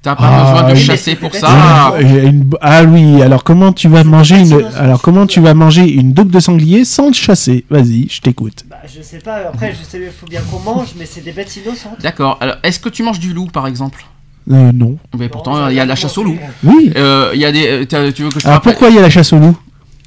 T'as 0.00 0.14
pas 0.14 0.28
Ah, 0.30 0.52
besoin 0.52 0.68
de 0.70 0.74
oui. 0.76 0.80
chasser 0.80 1.16
pour 1.16 1.34
ça. 1.34 1.48
Ah, 1.50 1.94
une- 2.00 2.48
ah 2.60 2.84
oui, 2.84 3.20
alors 3.20 3.42
comment 3.42 3.72
tu 3.72 3.88
vas 3.88 4.04
manger 4.04 4.38
une 4.38 4.64
alors 4.76 5.02
comment 5.02 5.26
tu 5.26 5.40
vas 5.40 5.54
manger 5.54 5.90
une 5.92 6.12
de 6.12 6.38
sanglier 6.40 6.84
sans 6.84 7.08
le 7.08 7.14
chasser? 7.14 7.64
Vas-y, 7.68 8.06
je 8.08 8.20
t'écoute. 8.20 8.64
Bah, 8.70 8.76
je 8.86 9.02
sais 9.02 9.18
pas, 9.18 9.48
après, 9.48 9.74
je 9.74 9.82
sais, 9.84 10.00
il 10.00 10.12
faut 10.12 10.26
bien 10.26 10.40
qu'on 10.42 10.60
mange, 10.60 10.94
mais 10.96 11.04
c'est 11.04 11.20
des 11.22 11.32
bêtes 11.32 11.54
innocentes. 11.56 12.00
D'accord. 12.00 12.38
Alors, 12.40 12.56
est-ce 12.62 12.78
que 12.78 12.88
tu 12.88 13.02
manges 13.02 13.18
du 13.18 13.32
loup, 13.32 13.46
par 13.52 13.66
exemple? 13.66 14.06
Euh, 14.50 14.72
non. 14.72 14.96
Mais 15.18 15.28
pourtant, 15.28 15.68
il 15.68 15.76
y 15.76 15.80
a 15.80 15.84
la 15.84 15.94
chasse 15.94 16.16
au 16.18 16.24
loup. 16.24 16.38
Oui. 16.64 16.90
Euh, 16.96 17.30
Il 17.34 17.40
y 17.40 17.44
a 17.44 17.52
des. 17.52 17.84
euh, 17.92 18.12
tu 18.12 18.22
veux 18.22 18.28
que 18.30 18.38
je 18.40 18.44
te 18.44 18.48
Alors 18.48 18.60
pourquoi 18.62 18.88
il 18.88 18.94
y 18.96 18.98
a 18.98 19.02
la 19.02 19.10
chasse 19.10 19.32
au 19.32 19.38
loup 19.38 19.56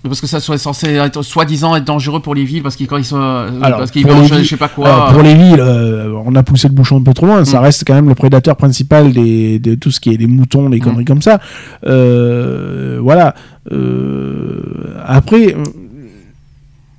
Parce 0.04 0.20
que 0.20 0.26
ça 0.26 0.40
soit 0.40 0.58
censé 0.58 0.88
être 0.96 1.22
soi-disant 1.22 1.76
être 1.76 1.84
dangereux 1.86 2.22
pour 2.22 2.34
les 2.34 2.44
villes 2.44 2.64
parce 2.64 2.76
qu'ils 2.76 2.88
quand 2.88 2.98
ils 2.98 3.06
sont 3.06 3.22
Alors, 3.62 3.78
parce 3.78 3.92
qu'ils 3.92 4.08
mangent 4.08 4.32
villes- 4.32 4.44
je 4.44 4.50
sais 4.50 4.58
pas 4.58 4.68
quoi. 4.68 5.10
Pour 5.12 5.22
les 5.22 5.36
villes, 5.36 5.60
euh, 5.60 6.12
on 6.26 6.34
a 6.36 6.42
poussé 6.42 6.68
le 6.70 6.74
bouchon 6.74 6.98
un 6.98 7.04
peu 7.04 7.14
trop 7.14 7.28
loin. 7.28 7.46
Ça 7.46 7.60
Mm. 7.60 7.64
reste 7.64 7.84
quand 7.86 7.94
même 7.94 8.10
le 8.10 8.16
prédateur 8.16 8.56
principal 8.56 9.12
des, 9.14 9.60
de 9.60 9.76
tout 9.76 9.92
ce 9.92 10.00
qui 10.00 10.12
est 10.12 10.18
les 10.18 10.26
moutons, 10.28 10.70
les 10.70 10.78
Mm. 10.80 10.82
conneries 10.82 11.06
comme 11.06 11.22
ça. 11.22 11.40
Euh, 11.86 12.98
voilà. 13.00 13.36
Euh, 13.72 14.96
après, 15.06 15.56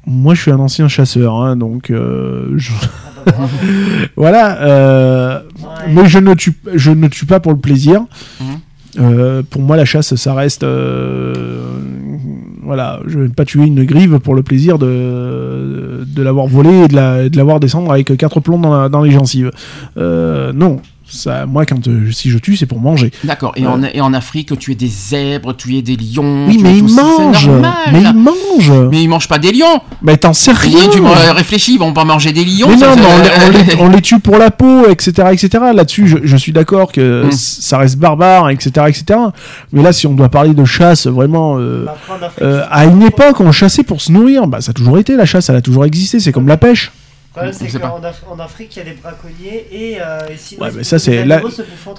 moi, 0.06 0.34
je 0.34 0.42
suis 0.42 0.50
un 0.52 0.60
ancien 0.60 0.86
chasseur, 0.86 1.34
hein, 1.34 1.56
donc 1.56 1.90
je-. 1.90 2.72
Voilà. 4.16 4.60
euh, 4.62 5.40
Ouais. 5.62 5.92
Mais 5.94 6.06
je 6.08 6.18
ne 6.18 6.34
tue, 6.34 6.54
je 6.74 6.90
ne 6.90 7.08
tue 7.08 7.26
pas 7.26 7.40
pour 7.40 7.52
le 7.52 7.58
plaisir. 7.58 8.00
Mhm. 8.40 8.46
Euh, 9.00 9.42
pour 9.48 9.62
moi, 9.62 9.76
la 9.76 9.84
chasse, 9.84 10.14
ça 10.16 10.34
reste. 10.34 10.64
euh, 10.64 11.64
voilà, 12.62 13.00
je 13.06 13.18
vais 13.18 13.28
pas 13.28 13.44
tuer 13.44 13.64
une 13.66 13.84
grive 13.84 14.18
pour 14.20 14.34
le 14.34 14.42
plaisir 14.42 14.78
de, 14.78 16.04
de 16.06 16.22
l'avoir 16.22 16.46
volée 16.46 16.84
et 16.84 16.88
de 16.88 16.94
la, 16.94 17.28
de 17.28 17.36
l'avoir 17.36 17.58
descendre 17.58 17.90
avec 17.92 18.16
quatre 18.16 18.40
plombs 18.40 18.58
dans, 18.58 18.82
la- 18.82 18.88
dans 18.88 19.02
les 19.02 19.10
gencives. 19.10 19.50
Non, 19.96 20.80
ça, 21.12 21.46
moi, 21.46 21.66
quand 21.66 21.86
euh, 21.88 22.10
si 22.12 22.30
je 22.30 22.38
tue, 22.38 22.56
c'est 22.56 22.66
pour 22.66 22.80
manger. 22.80 23.10
D'accord. 23.24 23.52
Et, 23.56 23.66
en, 23.66 23.82
et 23.82 24.00
en 24.00 24.12
Afrique, 24.14 24.58
tu 24.58 24.72
es 24.72 24.74
des 24.74 24.88
zèbres, 24.88 25.54
tu 25.56 25.76
es 25.76 25.82
des 25.82 25.96
lions. 25.96 26.46
Oui, 26.48 26.58
mais 26.62 26.76
ils 26.78 26.84
mangent. 26.84 27.50
Mais 27.92 28.00
ils 28.02 28.14
mangent. 28.14 28.88
Mais 28.90 29.02
ils 29.02 29.08
mangent 29.08 29.28
pas 29.28 29.38
des 29.38 29.52
lions. 29.52 29.80
Mais 30.02 30.16
t'en 30.16 30.32
sais 30.32 30.52
rien. 30.52 30.88
Tu 30.92 31.00
m'as 31.00 31.32
réfléchi, 31.32 31.74
ils 31.74 31.78
vont 31.78 31.92
pas 31.92 32.04
manger 32.04 32.32
des 32.32 32.44
lions. 32.44 32.68
Mais 32.68 32.76
non, 32.76 32.94
mais 32.96 33.02
on, 33.02 33.22
les- 33.22 33.30
on 33.46 33.50
les, 33.50 33.82
on 33.84 33.88
les 33.88 34.00
tue 34.00 34.18
pour 34.20 34.38
la 34.38 34.50
peau, 34.50 34.86
etc., 34.88 35.28
etc. 35.32 35.64
Là-dessus, 35.74 36.06
je, 36.08 36.18
je 36.22 36.36
suis 36.36 36.52
d'accord 36.52 36.90
que 36.92 37.24
Mm. 37.26 37.32
c- 37.32 37.58
ça 37.60 37.78
reste 37.78 37.96
barbare, 37.98 38.50
etc., 38.50 38.70
etc. 38.88 39.18
Mais 39.72 39.82
là, 39.82 39.92
si 39.92 40.06
on 40.06 40.14
doit 40.14 40.28
parler 40.28 40.54
de 40.54 40.64
chasse, 40.64 41.06
vraiment, 41.06 41.58
euh, 41.58 41.86
euh, 42.40 42.64
à 42.70 42.84
une 42.86 43.02
époque, 43.02 43.40
on 43.40 43.52
chassait 43.52 43.82
pour 43.82 44.00
se 44.00 44.10
nourrir. 44.12 44.46
Bah, 44.46 44.60
ça 44.60 44.70
a 44.70 44.72
toujours 44.74 44.98
été 44.98 45.16
la 45.16 45.24
chasse, 45.26 45.50
elle 45.50 45.56
a 45.56 45.60
toujours 45.62 45.84
existé. 45.84 46.20
C'est 46.20 46.32
comme 46.32 46.48
la 46.48 46.56
pêche. 46.56 46.90
Le 47.34 47.50
problème, 47.50 47.54
c'est 47.70 47.80
qu'en 47.80 48.00
Af- 48.00 48.30
en 48.30 48.38
Afrique, 48.38 48.76
il 48.76 48.78
y 48.80 48.82
a 48.82 48.84
des 48.84 48.92
braconniers 49.02 49.66
et, 49.72 49.96
euh, 50.00 50.28
et 50.30 50.36
sinon, 50.36 50.62
Ouais, 50.66 50.70
mais 50.76 50.84
ça, 50.84 50.98
c'est- 50.98 51.22
les 51.22 51.24
là-. 51.24 51.40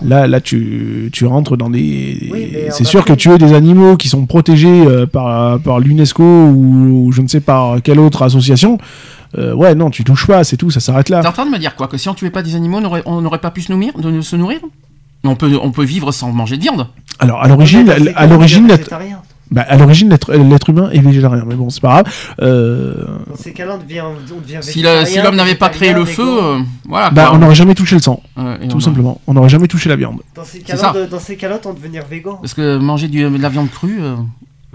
Là, 0.05 0.27
là, 0.27 0.39
tu, 0.41 1.09
tu 1.11 1.25
rentres 1.25 1.57
dans 1.57 1.71
des. 1.71 2.29
Oui, 2.31 2.53
c'est 2.69 2.83
sûr 2.83 3.03
que 3.03 3.13
Afrique- 3.13 3.19
tuer 3.21 3.37
des 3.39 3.53
animaux 3.53 3.97
qui 3.97 4.09
sont 4.09 4.27
protégés 4.27 4.67
euh, 4.85 5.07
par, 5.07 5.59
par 5.59 5.79
l'UNESCO 5.79 6.21
ou, 6.23 7.05
ou 7.07 7.11
je 7.11 7.21
ne 7.21 7.27
sais 7.27 7.39
par 7.41 7.81
quelle 7.81 7.99
autre 7.99 8.21
association. 8.21 8.77
euh, 9.39 9.53
ouais, 9.55 9.73
non, 9.73 9.89
tu 9.89 10.03
touches 10.03 10.27
pas, 10.27 10.43
c'est 10.43 10.57
tout, 10.57 10.69
ça 10.69 10.79
s'arrête 10.79 11.09
là. 11.09 11.21
T'es 11.21 11.27
en 11.27 11.31
train 11.31 11.45
de 11.47 11.51
me 11.51 11.57
dire 11.57 11.75
quoi 11.75 11.87
Que 11.87 11.97
si 11.97 12.07
on 12.09 12.13
tuait 12.13 12.29
pas 12.29 12.43
des 12.43 12.55
animaux, 12.55 12.77
on 12.77 12.81
n'aurait- 12.81 13.03
on 13.07 13.19
n'aurait 13.21 13.39
pas 13.39 13.49
pu 13.49 13.61
se 13.61 13.71
nourrir, 13.71 13.93
de 13.97 14.21
se 14.21 14.35
nourrir? 14.35 14.59
On 15.23 15.35
peut, 15.35 15.57
on 15.59 15.71
peut 15.71 15.85
vivre 15.85 16.11
sans 16.11 16.31
manger 16.31 16.57
de 16.57 16.61
viviande. 16.61 16.85
Alors, 17.17 17.41
à 17.41 17.47
l'origine, 17.47 17.89
à 18.15 18.27
l'origine. 18.27 18.67
Bah, 19.53 19.65
à 19.67 19.77
l'origine, 19.77 20.09
l'être 20.09 20.33
l'être 20.33 20.69
humain 20.69 20.89
est 20.91 20.99
végétarien. 20.99 21.43
Mais 21.47 21.55
bon, 21.55 21.69
c'est 21.69 21.79
pas 21.81 22.01
grave. 22.03 22.13
Euh, 22.41 22.93
Dans 23.29 23.35
ces 23.37 23.53
cas-là, 23.53 23.75
on 23.79 23.83
devient, 23.83 24.01
on 24.01 24.41
devient 24.41 24.57
Si 24.61 24.81
la- 24.81 24.99
si 25.05 25.05
végétarien, 25.05 25.23
l'homme 25.23 25.35
n'avait 25.35 25.55
pas 25.55 25.69
créé 25.69 25.93
le 25.93 26.03
feu, 26.05 26.25
euh, 26.27 26.59
voilà. 26.87 27.09
bah, 27.11 27.27
quoi. 27.27 27.35
on 27.35 27.37
n'aurait 27.39 27.55
jamais 27.55 27.75
touché 27.75 27.95
le 27.95 28.01
sang, 28.01 28.21
tout 28.35 28.41
on- 28.75 28.79
simplement. 28.79 29.21
On 29.27 29.33
n'aurait 29.35 29.49
jamais 29.49 29.67
touché 29.67 29.87
la 29.89 29.95
viande. 29.95 30.19
Dans 30.35 30.43
ces 30.43 30.59
cas-là, 30.59 30.91
de- 30.93 31.05
dans 31.05 31.19
ces 31.19 31.37
cas-là, 31.37 31.59
on 31.65 31.73
devenir 31.73 32.03
végan. 32.09 32.35
Parce 32.41 32.53
que 32.53 32.77
manger 32.77 33.07
du- 33.07 33.23
de 33.29 33.41
la 33.41 33.49
viande 33.49 33.69
crue, 33.71 33.99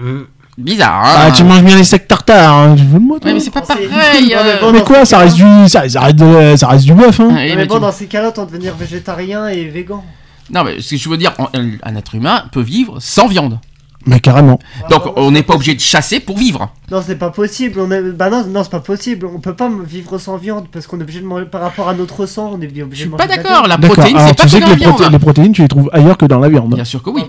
euh, 0.00 0.22
bizarre. 0.56 1.04
Hein 1.04 1.14
Ah, 1.26 1.30
tu 1.30 1.44
manges 1.44 1.62
bien 1.62 1.76
les 1.76 1.84
steaks 1.84 2.08
tartare, 2.08 2.54
hein, 2.54 2.74
tu 2.76 2.84
veux 2.84 2.98
de 2.98 3.04
moi, 3.04 3.18
toi 3.20 3.28
Ouais, 3.28 3.34
mais 3.34 3.40
c'est 3.40 3.50
pas 3.50 3.60
Non, 3.60 3.66
c'est- 3.68 3.88
pareil. 3.88 3.88
Non, 4.34 4.42
mais 4.44 4.50
euh, 4.52 4.60
bon, 4.60 4.72
Mais 4.72 4.82
quoi, 4.82 5.04
ça 5.04 5.18
reste 5.18 5.36
du, 5.36 5.68
ça, 5.68 5.88
ça 5.88 6.00
reste 6.00 6.16
de- 6.16 6.56
ça 6.56 6.68
reste 6.68 6.84
du 6.84 6.94
bœuf, 6.94 7.20
hein. 7.20 7.24
Ouais, 7.26 7.30
Non, 7.32 7.34
mais 7.34 7.56
mais 7.56 7.66
bon, 7.66 7.74
tu- 7.76 7.80
dans 7.82 7.92
ces 7.92 8.06
cas-là, 8.06 8.32
on 8.36 8.44
devenir 8.44 8.74
végétarien 8.76 9.48
et 9.48 9.64
végan. 9.68 10.04
Non, 10.50 10.64
mais 10.64 10.80
ce 10.80 10.90
que 10.90 10.96
je 10.96 11.08
veux 11.10 11.16
dire, 11.18 11.32
un 11.82 11.94
être 11.96 12.14
humain 12.14 12.44
peut 12.52 12.62
vivre 12.62 12.96
sans 13.00 13.26
viande. 13.28 13.58
Mais 14.06 14.20
carrément. 14.20 14.58
Donc 14.90 15.02
on 15.16 15.30
n'est 15.30 15.42
pas 15.42 15.54
obligé 15.54 15.74
de 15.74 15.80
chasser 15.80 16.20
pour 16.20 16.38
vivre. 16.38 16.70
Non, 16.90 17.02
c'est 17.04 17.16
pas 17.16 17.30
possible. 17.30 17.80
On 17.80 17.90
est... 17.90 18.00
Bah 18.12 18.30
non, 18.30 18.44
non 18.46 18.62
c'est 18.62 18.70
pas 18.70 18.80
possible. 18.80 19.26
On 19.26 19.40
peut 19.40 19.54
pas 19.54 19.68
vivre 19.84 20.18
sans 20.18 20.36
viande 20.36 20.66
parce 20.72 20.86
qu'on 20.86 20.98
est 21.00 21.02
obligé 21.02 21.20
de 21.20 21.26
manger 21.26 21.46
par 21.46 21.60
rapport 21.60 21.88
à 21.88 21.94
notre 21.94 22.24
sang. 22.26 22.52
On 22.54 22.60
est 22.60 22.66
obligé 22.66 22.84
Je 22.84 22.86
de 22.90 22.94
suis 22.94 23.08
manger 23.08 23.26
pas 23.26 23.36
la 23.36 23.42
d'accord. 23.42 23.66
La 23.68 23.76
protéine, 23.76 24.16
c'est 24.18 24.36
pas 24.36 24.42
tu 24.44 24.48
sais 24.48 24.60
que 24.60 24.64
la 24.66 24.74
les, 24.76 24.84
proté- 24.86 24.98
viande. 24.98 25.12
les 25.12 25.18
protéines, 25.18 25.52
tu 25.52 25.62
les 25.62 25.68
trouves 25.68 25.90
ailleurs 25.92 26.16
que 26.16 26.26
dans 26.26 26.38
la 26.38 26.48
viande. 26.48 26.74
Bien 26.74 26.84
sûr 26.84 27.02
que 27.02 27.10
oui. 27.10 27.22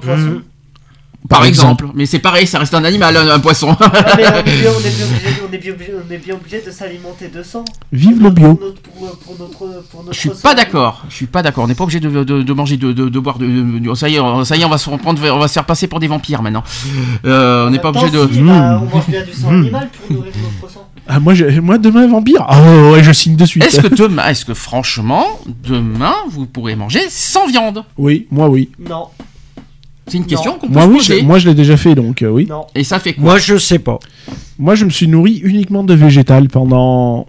Par 1.28 1.40
Par 1.40 1.48
exemple. 1.48 1.88
Mais 1.96 2.06
c'est 2.06 2.20
pareil, 2.20 2.48
ça 2.48 2.60
reste 2.60 2.74
un 2.74 2.84
animal, 2.86 3.16
un, 3.18 3.30
un 3.30 3.40
poisson. 3.40 3.76
Ah, 3.80 3.92
mais 4.18 4.24
on 4.26 4.38
est 4.40 4.44
bien, 4.44 4.72
on 4.76 4.80
est 4.80 4.90
bien 4.90 5.06
obligé, 5.06 5.34
on 5.48 5.54
est 5.54 5.58
bien 5.58 5.74
obligé, 5.74 5.92
on 6.08 6.12
est 6.14 6.18
bien 6.18 6.36
obligé 6.36 6.62
de 6.66 6.72
s'alimenter 6.72 7.28
de 7.28 7.44
sang. 7.44 7.66
Vive 7.92 8.24
le 8.24 8.30
bio. 8.30 8.48
notre- 8.48 8.82
Pour 8.82 9.02
notre, 9.04 9.18
pour 9.20 9.38
notre, 9.38 9.84
pour 9.90 10.04
notre 10.06 10.14
Je 10.14 10.20
suis 10.20 10.30
pas 10.30 10.56
d'accord. 10.56 11.04
Je 11.10 11.16
suis 11.16 11.26
pas 11.28 11.42
d'accord. 11.44 11.66
On 11.66 11.68
n'est 11.68 11.76
pas 11.76 11.84
obligé 11.84 12.00
de, 12.00 12.10
de, 12.24 12.42
de 12.42 12.54
manger, 12.54 12.78
de, 12.78 12.94
de, 12.94 13.10
de 13.10 13.20
boire. 13.20 13.38
De, 13.38 13.46
de- 13.48 13.94
ça 13.96 14.08
y 14.08 14.16
est, 14.16 14.20
on- 14.20 14.46
ça 14.46 14.56
y 14.56 14.62
est, 14.62 14.66
on 14.66 14.70
va 14.70 14.78
se 14.78 14.90
reprendre, 14.90 15.22
on 15.32 15.40
va 15.40 15.48
se 15.50 15.54
faire 15.54 15.66
passer 15.66 15.88
pour 15.88 16.00
des 16.00 16.08
vampires 16.08 16.42
maintenant. 16.42 16.64
Euh, 17.26 17.68
on 17.68 17.70
n'est 17.70 17.80
pas 17.80 17.90
Attends, 17.90 18.00
obligé 18.04 18.18
de. 18.18 18.34
si, 18.34 18.40
bah, 18.42 18.54
Mmh. 18.80 18.82
on 18.92 18.96
mange 18.96 19.08
bien 19.08 19.24
du 19.24 19.34
sang 19.34 19.52
Mmh. 19.52 19.60
animal 19.62 19.90
pour 19.92 20.16
nourrir 20.16 20.32
notre 20.62 20.74
sang. 20.74 20.88
Ah, 21.08 21.20
moi, 21.20 21.34
j'ai- 21.34 21.60
moi, 21.60 21.78
demain, 21.78 22.08
vampire. 22.08 22.46
Ah, 22.48 22.62
ouais, 22.92 23.04
je 23.04 23.12
signe 23.12 23.36
de 23.36 23.46
suite. 23.46 23.64
Est-ce 23.66 23.82
que 23.82 23.88
demain, 23.96 24.28
est-ce 24.30 24.46
que 24.46 24.54
franchement, 24.54 25.26
demain, 25.68 26.16
vous 26.30 26.46
pourrez 26.46 26.76
manger 26.76 27.02
sans 27.10 27.46
viande? 27.48 27.84
Oui, 27.98 28.28
moi, 28.32 28.48
oui. 28.48 28.70
Non, 28.80 29.08
C'est 30.10 30.18
une 30.18 30.26
question 30.26 30.54
qu'on 30.58 30.68
peut 30.68 30.74
Moi, 30.74 30.84
se 30.84 30.88
oui, 30.90 30.98
poser. 30.98 31.20
je, 31.20 31.26
moi, 31.26 31.40
je 31.40 31.48
l'ai 31.50 31.56
déjà 31.56 31.78
fait, 31.78 31.96
donc 31.96 32.22
euh, 32.22 32.30
oui. 32.30 32.46
non. 32.50 32.66
Et 32.76 32.84
ça 32.84 33.00
fait 33.00 33.14
quoi 33.14 33.24
Moi, 33.24 33.38
je 33.40 33.58
sais 33.58 33.80
pas. 33.80 34.00
Moi, 34.58 34.76
je 34.76 34.86
me 34.86 34.90
suis 34.90 35.08
nourri 35.08 35.40
uniquement 35.44 35.84
de 35.84 35.94
végétal 35.94 36.48
pendant 36.50 37.28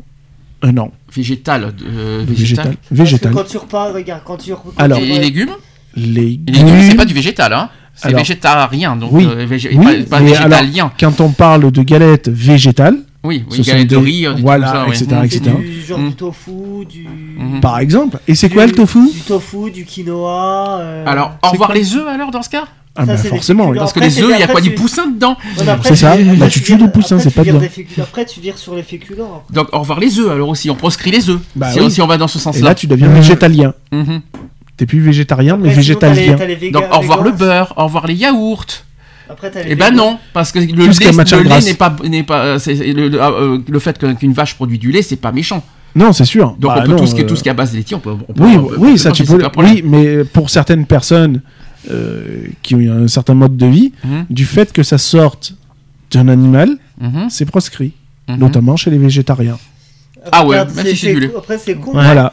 un 0.63 0.77
an. 0.79 0.91
Végétal. 1.15 1.73
euh, 1.85 2.25
végétal. 2.27 2.27
végétal. 2.27 2.65
Parce 2.89 2.99
Végétal. 3.01 3.33
que 3.33 3.37
quand 3.37 3.45
tu 3.45 3.57
repars, 3.59 3.93
regarde, 3.95 4.23
quand 4.25 4.37
tu. 4.37 4.53
quand 4.53 4.73
Alors- 4.79 5.01
les 5.01 5.19
légumes 5.19 5.51
Les 5.97 6.41
légumes, 6.47 6.83
c'est 6.89 6.95
pas 6.97 7.05
du 7.05 7.15
végétal, 7.15 7.53
hein. 7.53 7.69
C'est 7.95 8.15
végétarien, 8.15 8.97
donc 8.97 9.11
Oui. 9.13 9.27
euh, 9.29 9.45
végé- 9.47 9.71
Oui, 9.75 10.05
pas, 10.05 10.21
végétalien. 10.21 10.91
Quand 10.99 11.21
on 11.21 11.31
parle 11.31 11.71
de 11.71 11.83
galettes 11.83 12.29
végétales, 12.31 12.97
Oui, 13.23 13.45
oui, 13.51 13.57
ce 13.59 13.63
sont 13.63 13.71
galette 13.73 13.89
de 13.89 13.97
des- 13.97 14.03
riz, 14.03 14.21
des 14.35 14.43
voilà, 14.43 14.67
ça, 14.67 14.87
etc., 14.89 15.07
ouais. 15.11 15.29
C'est 15.29 15.37
etc. 15.37 15.51
du 15.61 15.83
genre 15.83 15.99
Mmh. 15.99 16.09
du 16.09 16.15
tofu, 16.15 16.51
du. 16.89 17.07
Mhm. 17.39 17.61
par 17.61 17.79
exemple. 17.79 18.19
Et 18.27 18.35
c'est 18.35 18.49
quoi 18.49 18.65
le 18.67 18.73
tofu 18.73 19.11
Du 19.13 19.21
tofu, 19.21 19.71
du 19.71 19.85
quinoa. 19.85 20.79
euh, 20.81 21.05
Alors, 21.07 21.33
au 21.43 21.49
revoir 21.51 21.73
les 21.73 21.95
œufs 21.97 22.07
alors 22.09 22.31
dans 22.31 22.43
ce 22.43 22.49
cas? 22.49 22.65
Ah, 22.97 23.07
ça, 23.07 23.15
bah 23.15 23.23
des 23.23 23.29
forcément, 23.29 23.69
oui. 23.69 23.79
Parce 23.79 23.93
que 23.93 23.99
Après, 24.01 24.11
les 24.11 24.23
œufs, 24.23 24.31
il 24.35 24.41
y 24.41 24.43
a 24.43 24.47
quoi? 24.49 24.61
Du 24.61 24.71
poussin 24.73 25.07
dedans? 25.07 25.37
C'est 25.85 25.95
ça, 25.97 26.17
tu- 26.17 26.25
bah, 26.37 26.49
tu 26.49 26.61
tues 26.61 26.77
vires- 26.77 26.87
le 26.87 26.91
poussin, 26.91 27.17
après, 27.19 27.29
c'est 27.31 27.35
pas 27.35 27.45
dedans. 27.45 27.59
des. 27.61 28.03
Après, 28.03 28.25
tu 28.25 28.41
vires 28.41 28.59
sur 28.59 28.75
les 28.75 28.83
féculents. 28.83 29.45
Donc, 29.51 29.69
au 29.73 29.79
revoir 29.81 30.01
les 30.01 30.19
œufs 30.19 30.31
alors 30.31 30.49
aussi, 30.49 30.71
on 30.71 30.75
proscrit 30.75 31.11
les 31.13 31.29
œufs. 31.31 31.39
Bah 31.55 31.71
si, 31.71 31.81
oui. 31.81 31.91
si 31.91 32.01
on 32.03 32.07
va 32.07 32.17
dans 32.17 32.27
ce 32.27 32.39
Et 32.39 32.41
sens-là. 32.41 32.71
là, 32.71 32.75
tu 32.75 32.87
deviens 32.89 33.09
végétalien. 33.09 33.75
Mhm. 33.93 34.23
T'es 34.77 34.87
plus 34.87 35.01
végétarien, 35.01 35.57
mais 35.57 35.69
Après, 35.69 35.71
les- 35.71 35.77
végétalien. 35.77 36.37
t'as 36.37 36.47
les 36.47 36.57
véga- 36.57 36.73
Donc, 36.81 36.85
au 36.95 36.99
revoir 37.01 37.23
le 37.23 37.31
beurre, 37.33 37.75
au 37.77 37.85
revoir 37.85 38.07
les 38.07 38.15
yaourts. 38.15 38.65
Après, 39.31 39.51
Eh 39.67 39.75
ben 39.77 39.91
non, 39.95 40.19
parce 40.33 40.51
que 40.53 40.59
le 40.59 40.65
lait, 40.67 40.73
le 40.75 41.43
lait 41.49 41.61
n'est 41.61 41.75
pas, 41.75 41.95
n'est 42.05 42.23
pas, 42.23 42.45
euh, 42.45 42.59
c'est- 42.59 42.77
c'est 42.77 42.93
le, 42.93 43.09
le- 43.09 43.23
euh, 43.23 43.59
le 43.69 43.79
fait 43.79 43.97
que- 43.99 44.13
qu'une 44.15 44.33
vache 44.33 44.55
produit 44.55 44.79
du 44.79 44.91
lait, 44.91 45.03
c'est 45.03 45.17
pas 45.17 45.33
méchant. 45.33 45.63
Non, 45.95 46.13
c'est 46.13 46.25
sûr. 46.25 46.51
Donc 46.59 46.73
Bah 46.73 46.77
on 46.79 46.83
peut 46.85 46.91
non, 46.93 46.97
tout 46.99 47.07
ce 47.07 47.15
qui 47.15 47.21
est 47.21 47.25
euh, 47.25 47.27
tout 47.29 47.37
ce 47.37 47.43
qui 47.43 47.49
est 47.49 47.53
à 47.53 47.55
base 47.55 47.73
de 47.73 47.77
laitier, 47.77 47.97
on 47.97 48.01
peut. 48.01 48.11
on 48.29 48.33
peut- 48.33 48.43
Oui, 48.45 48.57
on 48.57 48.65
peut- 48.65 48.75
oui, 48.79 48.99
ça 48.99 49.11
peut 49.11 49.17
tu 49.17 49.25
peux. 49.25 49.41
Oui, 49.59 49.83
mais 49.85 50.25
pour 50.25 50.51
certaines 50.51 50.87
personnes 50.87 51.41
euh, 51.91 52.45
qui 52.63 52.75
ont 52.75 53.05
un 53.05 53.09
certain 53.09 53.35
mode 53.35 53.57
de 53.57 53.67
vie, 53.67 53.93
Mhm. 54.05 54.27
du 54.29 54.45
fait 54.45 54.71
que 54.73 54.83
ça 54.83 54.99
sorte 54.99 55.55
d'un 56.13 56.29
animal, 56.29 56.69
Mhm. 57.01 57.29
c'est 57.31 57.47
proscrit, 57.47 57.93
Mhm. 58.29 58.37
notamment 58.39 58.77
chez 58.77 58.91
les 58.91 58.99
végétariens. 58.99 59.59
Ah 60.31 60.43
ouais, 60.45 60.61
Regarde, 60.61 60.75
même 60.77 60.87
si 60.87 60.97
c'est 60.97 61.15
du 61.15 61.21
lait. 61.21 61.31
Après, 61.37 61.57
c'est 61.59 61.75
con. 61.77 61.93
Voilà. 61.93 62.33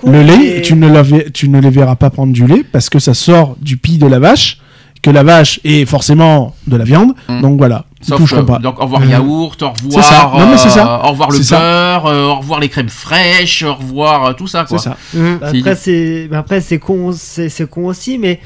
Con. 0.00 0.10
Le 0.10 0.22
lait, 0.22 0.62
tu 0.62 0.74
ne, 0.74 1.28
tu 1.30 1.48
ne 1.48 1.60
les 1.60 1.70
verras 1.70 1.96
pas 1.96 2.10
prendre 2.10 2.32
du 2.32 2.46
lait 2.46 2.64
parce 2.70 2.88
que 2.90 2.98
ça 2.98 3.14
sort 3.14 3.56
du 3.60 3.76
pis 3.76 3.96
de 3.98 4.06
la 4.06 4.18
vache, 4.18 4.58
que 5.02 5.10
la 5.10 5.22
vache 5.22 5.60
est 5.64 5.84
forcément 5.86 6.54
de 6.66 6.76
la 6.76 6.84
viande, 6.84 7.12
Mhm. 7.28 7.40
donc 7.42 7.58
voilà, 7.58 7.84
ils 8.02 8.14
toucheront 8.14 8.42
que- 8.42 8.46
pas. 8.46 8.58
Donc 8.58 8.78
au 8.80 8.82
revoir 8.84 9.02
Mhm. 9.02 9.10
yaourt, 9.10 9.62
au 9.62 9.72
ça. 9.90 10.24
revoir, 10.26 10.38
Non, 10.38 10.46
mais 10.50 10.56
c'est 10.58 10.68
ça. 10.70 10.96
euh, 11.00 11.06
au 11.06 11.10
revoir 11.10 11.30
le 11.30 11.38
beurre, 11.38 12.06
euh, 12.06 12.24
au 12.26 12.34
revoir 12.36 12.60
les 12.60 12.68
crèmes 12.68 12.88
fraîches, 12.88 13.62
au 13.62 13.74
revoir 13.74 14.24
euh, 14.26 14.32
tout 14.32 14.46
ça 14.48 14.64
C'est 14.66 14.74
quoi. 14.74 14.78
ça. 14.78 14.96
Bah, 15.14 15.50
Si. 15.50 15.58
Après, 15.58 15.74
c'est 15.76 16.28
bah, 16.30 16.38
après 16.38 16.60
c'est 16.60 16.78
con, 16.78 17.12
c'est 17.12 17.68
con 17.70 17.86
aussi, 17.86 18.18
mais 18.18 18.40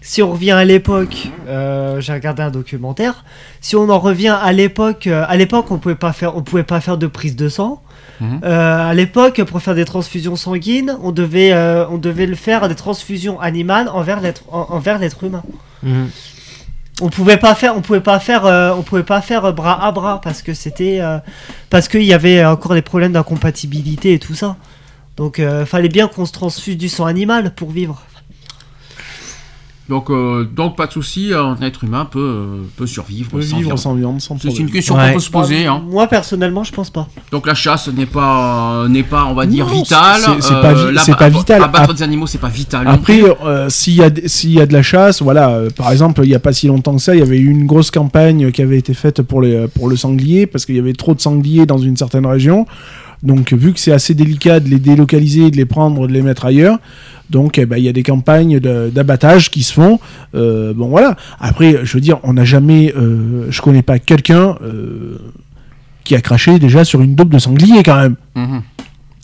si 0.00 0.22
on 0.22 0.30
revient 0.30 0.52
à 0.52 0.64
l'époque, 0.64 1.28
euh, 1.48 2.00
j'ai 2.00 2.12
regardé 2.12 2.42
un 2.42 2.50
documentaire. 2.50 3.24
Si 3.60 3.74
on 3.74 3.88
en 3.90 3.98
revient 3.98 4.36
à 4.40 4.52
l'époque, 4.52 5.08
euh, 5.08 5.24
à 5.28 5.36
l'époque, 5.36 5.66
on 5.72 5.78
pouvait 5.78 5.96
pas 5.96 6.12
faire, 6.12 6.36
on 6.36 6.42
pouvait 6.42 6.62
pas 6.62 6.80
faire 6.80 6.96
de 6.98 7.08
prise 7.08 7.34
de 7.34 7.48
sang. 7.48 7.82
Euh, 8.44 8.90
à 8.90 8.94
l'époque, 8.94 9.42
pour 9.44 9.60
faire 9.60 9.74
des 9.74 9.84
transfusions 9.84 10.36
sanguines, 10.36 10.96
on 11.02 11.10
devait, 11.12 11.52
euh, 11.52 11.84
on 11.90 11.98
devait 11.98 12.24
le 12.24 12.34
faire 12.36 12.64
à 12.64 12.68
des 12.68 12.74
transfusions 12.74 13.38
animales 13.40 13.90
envers 13.92 14.20
l'être, 14.20 14.42
en- 14.50 14.68
envers 14.70 14.98
l'être 14.98 15.22
humain. 15.24 15.42
Mhm. 15.82 16.10
On 17.02 17.10
pouvait 17.10 17.36
pas 17.36 17.54
faire, 17.54 17.74
pouvait 17.82 18.00
pas 18.00 18.18
faire, 18.20 18.46
euh, 18.46 18.72
euh, 18.72 19.52
bras 19.52 19.84
à 19.86 19.92
bras 19.92 20.20
parce 20.22 20.40
que 20.40 20.54
c'était, 20.54 21.00
euh, 21.00 21.18
parce 21.68 21.88
qu'il 21.88 22.04
y 22.04 22.14
avait 22.14 22.42
encore 22.44 22.72
des 22.72 22.80
problèmes 22.80 23.12
d'incompatibilité 23.12 24.14
et 24.14 24.18
tout 24.18 24.34
ça. 24.34 24.56
Donc, 25.18 25.38
euh, 25.38 25.66
fallait 25.66 25.88
bien 25.90 26.08
qu'on 26.08 26.24
se 26.24 26.32
transfuse 26.32 26.76
du 26.76 26.88
sang 26.88 27.04
animal 27.04 27.54
pour 27.54 27.70
vivre. 27.70 28.02
Donc, 29.88 30.10
euh, 30.10 30.42
donc 30.44 30.76
pas 30.76 30.88
de 30.88 30.92
souci, 30.92 31.30
un 31.32 31.56
être 31.62 31.84
humain 31.84 32.04
peut, 32.10 32.18
euh, 32.18 32.62
peut 32.76 32.86
survivre 32.88 33.30
peut 33.30 33.40
sans 33.42 33.56
vivre 33.58 33.68
viande. 33.68 33.78
sans 33.78 33.94
viande, 33.94 34.20
sans 34.20 34.36
C'est 34.40 34.58
une 34.58 34.68
question 34.70 34.96
Ouais. 34.96 35.08
qu'on 35.08 35.14
peut 35.14 35.20
se 35.20 35.30
poser. 35.30 35.64
Moi, 35.64 35.72
Hein. 35.74 35.82
Moi 35.88 36.06
personnellement, 36.08 36.64
je 36.64 36.72
pense 36.72 36.90
pas. 36.90 37.06
Donc 37.30 37.46
la 37.46 37.54
chasse 37.54 37.86
n'est 37.88 38.04
pas, 38.06 38.82
euh, 38.82 38.88
n'est 38.88 39.04
pas, 39.04 39.26
on 39.26 39.34
va 39.34 39.46
dire, 39.46 39.66
Non, 39.66 39.74
vitale. 39.74 40.20
c'est- 40.40 40.52
pas 40.54 40.74
vi- 40.74 40.92
la- 40.92 41.14
pas 41.16 41.28
vital. 41.28 41.62
Abattre 41.62 41.94
des 41.94 42.02
animaux, 42.02 42.26
c'est 42.26 42.38
pas 42.38 42.48
vital. 42.48 42.88
Après, 42.88 43.22
euh, 43.44 43.68
s'il 43.68 43.94
y, 43.94 44.02
a 44.02 44.10
s'il 44.26 44.50
y 44.54 44.60
a 44.60 44.66
de 44.66 44.72
la 44.72 44.82
chasse, 44.82 45.22
voilà, 45.22 45.50
euh, 45.50 45.70
par 45.70 45.92
exemple, 45.92 46.20
il 46.24 46.28
n'y 46.30 46.34
a 46.34 46.40
pas 46.40 46.52
si 46.52 46.66
longtemps 46.66 46.96
que 46.96 47.02
ça, 47.02 47.14
il 47.14 47.20
y 47.20 47.22
avait 47.22 47.38
eu 47.38 47.48
une 47.48 47.66
grosse 47.66 47.92
campagne 47.92 48.50
qui 48.50 48.62
avait 48.62 48.78
été 48.78 48.92
faite 48.92 49.22
pour, 49.22 49.40
les, 49.40 49.68
pour 49.68 49.88
le 49.88 49.94
sanglier, 49.96 50.46
parce 50.48 50.66
qu'il 50.66 50.74
y 50.74 50.80
avait 50.80 50.94
trop 50.94 51.14
de 51.14 51.20
sangliers 51.20 51.64
dans 51.64 51.78
une 51.78 51.96
certaine 51.96 52.26
région. 52.26 52.66
Donc, 53.22 53.52
vu 53.54 53.72
que 53.72 53.80
c'est 53.80 53.92
assez 53.92 54.14
délicat 54.14 54.60
de 54.60 54.68
les 54.68 54.78
délocaliser, 54.78 55.50
de 55.50 55.56
les 55.56 55.64
prendre, 55.64 56.06
de 56.06 56.12
les 56.12 56.22
mettre 56.22 56.44
ailleurs, 56.44 56.78
donc 57.30 57.58
eh 57.58 57.66
ben, 57.66 57.76
il 57.76 57.84
y 57.84 57.88
a 57.88 57.92
des 57.92 58.02
campagnes 58.02 58.60
de- 58.60 58.90
d'abattage 58.94 59.50
qui 59.50 59.62
se 59.62 59.72
font. 59.72 59.98
Euh, 60.34 60.72
bon, 60.74 60.88
voilà. 60.88 61.16
Après, 61.40 61.80
je 61.84 61.92
veux 61.94 62.00
dire, 62.00 62.18
on 62.22 62.34
n'a 62.34 62.44
jamais. 62.44 62.92
euh, 62.96 63.46
je 63.50 63.60
connais 63.62 63.82
pas 63.82 63.98
quelqu'un 63.98 64.56
euh, 64.62 65.18
qui 66.04 66.14
a 66.14 66.20
craché 66.20 66.58
déjà 66.58 66.84
sur 66.84 67.00
une 67.00 67.14
dope 67.14 67.30
de 67.30 67.38
sanglier, 67.38 67.82
quand 67.82 67.96
même. 67.96 68.16
Mhm. 68.36 68.62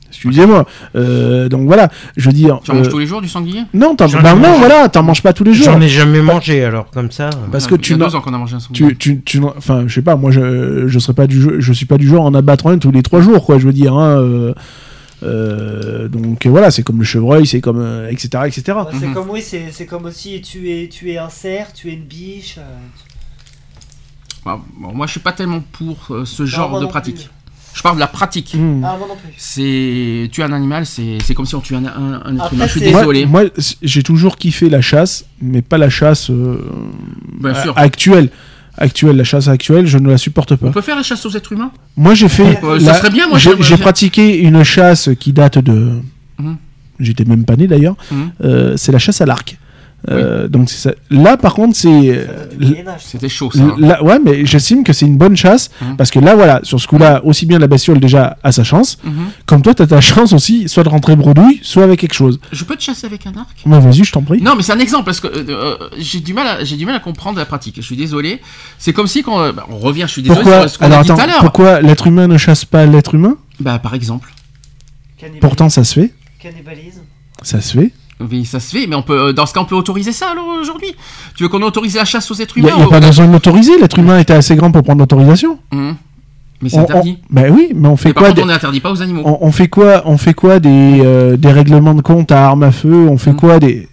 Excusez-moi. 0.09 0.67
Euh, 0.95 1.49
donc 1.49 1.67
voilà, 1.67 1.89
je 2.17 2.29
veux 2.29 2.35
dire. 2.35 2.61
Tu 2.63 2.71
en 2.71 2.75
manges 2.75 2.89
tous 2.91 2.99
les 2.99 3.07
jours 3.07 3.23
du 3.23 3.29
sanglier? 3.29 3.63
Non, 3.73 3.97
t'en- 3.97 4.07
bah 4.09 4.35
non, 4.35 4.59
voilà, 4.59 4.89
t'en 4.89 5.03
manges 5.03 5.23
pas 5.23 5.33
tous 5.33 5.43
les 5.43 5.55
jours. 5.55 5.65
J'en 5.65 5.81
ai 5.81 5.89
jamais 5.89 6.21
mangé 6.21 6.63
alors 6.65 6.91
comme 6.91 7.11
ça. 7.11 7.31
Parce 7.51 7.65
Il 7.65 7.69
que 7.71 7.75
y 7.75 7.79
a 7.79 7.81
tu 7.81 7.95
deux 7.97 8.15
ans 8.15 8.21
qu'on 8.21 8.35
a 8.35 8.39
mangé 8.39 8.55
un 8.57 8.61
sanglier. 8.61 8.89
Tu, 8.99 9.21
tu, 9.21 9.23
tu, 9.25 9.41
enfin, 9.57 9.85
je 9.87 9.95
sais 9.95 10.03
pas, 10.03 10.15
moi, 10.17 10.31
je, 10.31 10.87
je 10.87 10.99
serais 10.99 11.15
pas 11.15 11.27
du, 11.27 11.43
je 11.59 11.73
suis 11.73 11.87
pas 11.87 11.97
du 11.97 12.07
genre 12.07 12.25
en 12.27 12.35
abattre 12.35 12.67
un 12.67 12.77
tous 12.79 12.91
les 12.93 13.03
trois 13.03 13.21
jours, 13.23 13.45
quoi. 13.45 13.59
Je 13.59 13.67
veux 13.67 13.73
dire, 13.73 13.95
hein, 13.97 14.19
euh, 14.21 14.55
euh, 15.23 16.09
donc 16.09 16.47
voilà, 16.47 16.71
c'est 16.71 16.83
comme 16.83 16.99
le 16.99 17.05
chevreuil, 17.05 17.47
c'est 17.47 17.61
comme, 17.61 17.81
euh, 17.81 18.09
etc., 18.11 18.29
etc. 18.47 18.63
Bah, 18.69 18.89
C'est 18.99 19.07
Mhm. 19.07 19.15
comme 19.15 19.31
oui, 19.31 19.41
c'est 19.43 19.71
c'est 19.71 19.87
comme 19.87 20.05
aussi 20.07 20.41
tuer, 20.41 20.89
tuer 20.89 21.19
un 21.19 21.29
cerf, 21.29 21.73
tuer 21.73 21.93
une 21.93 22.05
biche. 22.05 22.57
euh, 22.59 22.63
Bah, 24.45 24.61
bon, 24.77 24.93
moi, 24.93 25.07
je 25.07 25.13
suis 25.13 25.21
pas 25.21 25.33
tellement 25.33 25.61
pour 25.73 25.99
euh, 26.11 26.25
ce 26.25 26.45
genre 26.47 26.79
de 26.79 26.85
non 26.85 26.89
pratique. 26.91 27.15
plus. 27.17 27.31
Je 27.75 27.81
parle 27.83 27.95
de 27.95 28.01
la 28.01 28.07
pratique. 28.07 28.53
Hmm. 28.55 28.85
Ah 28.85 28.97
moi 28.99 29.09
non 29.09 29.17
plus. 29.17 29.33
C'est 29.39 30.29
tuer 30.31 30.43
un 30.43 30.53
animal, 30.53 30.85
c'est 30.85 31.17
c'est 31.25 31.33
comme 31.33 31.47
si 31.47 31.55
on 31.55 31.61
tuait 31.61 31.77
un, 31.79 31.87
un, 31.87 32.21
un 32.23 32.37
être 32.37 32.53
humain. 32.53 32.67
Je 32.67 32.73
suis 32.73 32.81
désolé. 32.83 33.25
Moi, 33.25 33.45
j'ai 33.81 34.03
toujours 34.03 34.37
kiffé 34.37 34.69
la 34.69 34.83
chasse, 34.83 35.25
mais 35.41 35.63
pas 35.63 35.79
la 35.79 35.89
chasse 35.89 36.29
euh, 36.29 36.59
Bien 37.41 37.55
sûr. 37.63 37.73
actuelle. 37.79 38.29
Actuelle, 38.79 39.17
la 39.17 39.25
chasse 39.25 39.49
actuelle, 39.49 39.87
je 39.87 39.99
ne 39.99 40.09
la 40.09 40.17
supporte 40.19 40.57
pas. 40.57 40.69
On 40.69 40.73
peut 40.73 40.81
faire 40.81 40.97
la 40.97 41.03
chasse 41.03 41.25
aux 41.27 41.31
êtres 41.31 41.53
humains? 41.53 41.71
Moi, 41.97 42.15
j'ai 42.15 42.29
fait. 42.29 42.59
Euh, 42.65 42.81
ça 42.81 42.95
serait 42.95 43.11
bien, 43.11 43.29
moi, 43.29 43.39
j'ai- 43.39 43.77
pratiqué 43.77 44.39
une 44.39 44.63
chasse 44.65 45.11
qui 45.21 45.33
date 45.33 45.59
de. 45.59 46.01
Mhm. 46.39 46.57
J'étais 46.99 47.25
même 47.25 47.45
pas 47.45 47.57
né 47.57 47.67
d'ailleurs. 47.67 47.97
Mhm. 48.11 48.31
Euh, 48.45 48.75
c'est 48.77 48.93
la 48.93 48.99
chasse 48.99 49.21
à 49.21 49.27
l'arc. 49.27 49.59
Euh, 50.11 50.49
donc 50.49 50.69
c'est 50.69 50.79
ça. 50.79 50.95
là, 51.11 51.37
par 51.37 51.55
contre, 51.55 51.77
c'est 51.77 51.89
euh. 52.11 52.27
C'était 52.99 53.29
chaud, 53.29 53.51
ça. 53.53 53.61
hein. 53.63 53.77
là, 53.79 54.03
ouais, 54.03 54.19
mais 54.19 54.45
j'estime 54.45 54.83
que 54.83 54.93
c'est 54.93 55.07
une 55.07 55.17
bonne 55.17 55.37
chasse 55.37 55.71
Mhm. 55.81 55.97
parce 55.97 56.11
que 56.11 56.19
là, 56.19 56.35
voilà, 56.35 56.59
sur 56.65 56.81
ce 56.81 56.89
coup-là, 56.89 57.21
aussi 57.25 57.47
bien 57.47 57.59
la 57.61 57.69
bestiole 57.69 58.01
déjà 58.01 58.37
a 58.43 58.51
sa 58.51 58.65
chance, 58.65 58.99
Mhm. 59.05 59.13
comme 59.47 59.63
toi, 59.63 59.75
t'as 59.75 59.87
ta 59.87 60.01
chance 60.01 60.33
aussi, 60.33 60.69
soit 60.69 60.83
de 60.83 60.89
rentrer 60.89 61.15
bredouille, 61.15 61.61
soit 61.63 61.85
avec 61.85 62.01
quelque 62.01 62.15
chose. 62.15 62.41
Je 62.51 62.65
peux 62.65 62.75
te 62.75 62.83
chasser 62.83 63.07
avec 63.07 63.27
un 63.29 63.33
arc? 63.37 63.57
Bah, 63.65 63.79
vas-y, 63.79 64.03
je 64.03 64.11
t'en 64.13 64.23
prie. 64.23 64.43
Non, 64.43 64.55
mais 64.57 64.63
c'est 64.63 64.73
un 64.73 64.81
exemple 64.81 65.05
parce 65.05 65.21
que 65.21 65.29
euh, 65.29 65.45
euh, 65.49 65.77
j'ai 65.99 66.19
du 66.21 66.35
mal, 66.35 66.47
à, 66.49 66.65
j'ai 66.65 66.77
du 66.77 66.85
mal 66.85 66.97
à 66.97 67.01
comprendre 67.01 67.39
la 67.39 67.45
pratique. 67.47 67.77
Je 67.77 67.83
suis 67.83 67.97
désolé. 67.97 68.41
C'est 68.79 68.93
comme 68.93 69.07
si 69.07 69.23
quand 69.23 69.53
bah, 69.53 69.67
on 69.71 69.79
revient, 69.79 70.03
je 70.09 70.13
suis 70.13 70.23
désolé 70.23 70.41
pourquoi 70.43 70.61
sur 70.63 70.71
ce 70.71 70.79
qu'on 70.79 70.85
Alors 70.87 70.99
a 70.99 71.03
dit 71.05 71.11
attends, 71.13 71.17
tout 71.17 71.23
à 71.23 71.27
l'heure. 71.29 71.41
pourquoi 71.41 71.81
l'être 71.81 72.07
humain 72.09 72.27
ne 72.27 72.39
chasse 72.39 72.65
pas 72.65 72.87
l'être 72.87 73.15
humain? 73.15 73.37
Bah, 73.61 73.79
par 73.79 73.95
exemple. 73.95 74.33
Pourtant, 75.41 75.69
ça 75.69 75.85
se 75.85 75.95
fait. 76.01 76.13
Cannibalisme. 76.41 77.03
Ça 77.43 77.61
se 77.61 77.79
fait. 77.79 77.93
Oui, 78.31 78.45
ça 78.45 78.61
se 78.61 78.71
fait, 78.77 78.87
mais 78.87 78.95
on 78.97 79.03
peut, 79.03 79.29
euh, 79.29 79.33
dans 79.33 79.47
ce 79.47 79.53
cas, 79.55 79.61
on 79.61 79.65
peut 79.65 79.75
autoriser 79.75 80.13
ça 80.13 80.31
alors 80.33 80.47
aujourd'hui? 80.61 80.95
Tu 81.37 81.43
veux 81.43 81.49
qu'on 81.49 81.63
autorise 81.63 81.97
la 81.97 82.05
chasse 82.05 82.31
aux 82.31 82.35
êtres 82.35 82.55
Il 82.57 82.65
n'y 82.65 82.71
humains 82.71 82.85
a, 82.85 82.89
pas 82.89 83.01
besoin 83.01 83.27
de 83.27 83.33
l'autoriser. 83.33 83.73
L'être 83.81 83.99
humain 83.99 84.19
était 84.19 84.33
assez 84.35 84.55
grand 84.57 84.71
pour 84.71 84.83
prendre 84.83 85.01
l'autorisation. 85.01 85.59
Mhm. 85.73 85.97
Mais 86.63 86.69
c'est 86.69 86.79
interdit. 86.79 87.19
on- 87.31 87.35
Bah 87.35 87.43
oui, 87.51 87.71
mais 87.75 87.89
on 87.89 87.97
fait 87.97 88.11
Mais 88.11 88.15
quoi 88.15 88.23
contre, 88.29 88.37
des- 88.37 88.43
on 88.43 88.47
n'interdit 88.47 88.79
pas 88.81 88.93
aux 88.93 89.03
animaux. 89.03 89.23
on, 89.25 89.39
on 89.41 89.51
fait 89.51 89.67
quoi 89.69 90.03
On 90.05 90.17
fait 90.17 90.35
quoi 90.35 90.61
des, 90.61 91.01
euh, 91.05 91.37
des 91.37 91.51
règlements 91.51 91.95
de 91.95 92.03
compte 92.03 92.31
à 92.31 92.47
armes 92.47 92.63
à 92.63 92.71
feu? 92.71 93.09
On 93.11 93.19
fait 93.19 93.33
Mm. 93.33 93.37
quoi 93.37 93.59
des 93.59 93.89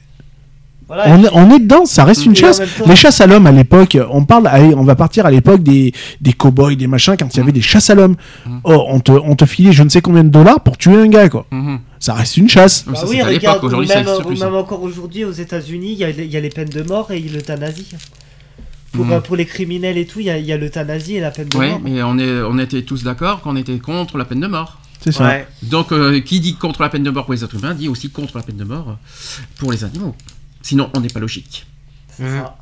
Voilà. 0.90 1.06
on, 1.16 1.24
est- 1.24 1.30
on 1.34 1.56
est 1.56 1.60
dedans, 1.60 1.86
ça 1.86 2.04
reste 2.04 2.26
une 2.26 2.36
chasse. 2.36 2.62
Les 2.88 2.96
chasses 2.96 3.22
à 3.22 3.28
l'homme 3.28 3.46
à 3.46 3.52
l'époque, 3.52 3.96
on 4.12 4.26
parle, 4.26 4.48
allez, 4.48 4.74
on 4.74 4.84
va 4.84 4.96
partir 4.96 5.26
à 5.28 5.32
l'époque 5.32 5.62
des, 5.62 5.94
des 6.20 6.34
cow-boys, 6.34 6.74
des 6.76 6.88
machins, 6.88 7.16
quand 7.18 7.32
il 7.34 7.38
y 7.38 7.40
avait 7.42 7.52
des 7.52 7.62
chasses 7.62 7.92
à 7.92 7.96
l'homme. 7.96 8.16
Mm. 8.48 8.58
Oh, 8.64 8.86
on 8.88 9.00
te, 9.00 9.12
on 9.12 9.36
te 9.36 9.46
filait 9.46 9.72
je 9.72 9.84
ne 9.84 9.90
sais 9.90 10.02
combien 10.02 10.24
de 10.24 10.30
dollars 10.30 10.62
pour 10.62 10.78
tuer 10.78 10.96
un 10.98 11.08
gars, 11.08 11.30
quoi. 11.30 11.46
Mhm. 11.52 11.80
Ça 12.00 12.14
reste 12.16 12.38
une 12.38 12.50
chasse. 12.50 12.86
Bah 12.88 12.96
ça, 12.96 13.04
oui, 13.06 13.18
c'était 13.18 13.22
à 13.22 13.30
l'époque. 13.30 13.42
regarde, 13.44 13.64
ou 13.64 13.68
Aujourd'hui, 13.68 13.88
ça 13.88 13.96
même, 13.96 14.04
existe 14.08 14.24
ou 14.24 14.28
plus. 14.28 14.40
même 14.40 14.56
encore 14.56 14.82
aujourd'hui 14.84 15.26
aux 15.26 15.32
États-Unis, 15.32 15.92
il 15.92 15.98
y, 16.00 16.04
a 16.04 16.12
les- 16.12 16.26
il 16.26 16.32
y 16.32 16.38
a 16.38 16.42
les 16.42 16.50
peines 16.50 16.70
de 16.70 16.82
mort 16.82 17.12
et 17.12 17.20
l'euthanasie. 17.20 17.88
Pour, 18.92 19.06
Mhm. 19.06 19.12
euh, 19.12 19.20
pour 19.20 19.36
les 19.36 19.46
criminels 19.46 19.98
et 20.00 20.06
tout, 20.08 20.20
il 20.22 20.26
y 20.26 20.30
a, 20.32 20.40
il 20.40 20.46
y 20.46 20.52
a 20.54 20.58
l'euthanasie 20.58 21.18
et 21.18 21.20
la 21.20 21.30
peine 21.30 21.50
de 21.50 21.56
Ouais, 21.58 21.70
mort. 21.70 21.82
mais 21.84 22.02
on, 22.02 22.18
est, 22.18 22.42
on 22.42 22.58
était 22.58 22.82
tous 22.82 23.04
d'accord 23.04 23.42
qu'on 23.42 23.56
était 23.56 23.78
contre 23.78 24.18
la 24.18 24.26
peine 24.26 24.40
de 24.40 24.48
mort. 24.48 24.80
C'est 25.02 25.12
ça. 25.12 25.26
Ouais. 25.28 25.48
Donc, 25.62 25.92
euh, 25.92 26.20
qui 26.20 26.40
dit 26.40 26.56
contre 26.56 26.82
la 26.82 26.90
peine 26.90 27.04
de 27.04 27.10
mort 27.12 27.26
pour 27.26 27.34
les 27.34 27.44
êtres 27.44 27.56
humains 27.56 27.74
dit 27.76 27.88
aussi 27.88 28.10
contre 28.10 28.36
la 28.38 28.44
peine 28.44 28.58
de 28.58 28.64
mort 28.64 28.98
pour 29.60 29.72
les 29.72 29.84
animaux. 29.84 30.16
Sinon, 30.62 30.90
on 30.96 31.02
n'est 31.02 31.08
pas 31.10 31.20
logique. 31.20 31.66
C'est 32.16 32.24
Mhm. 32.24 32.40
ça. 32.42 32.56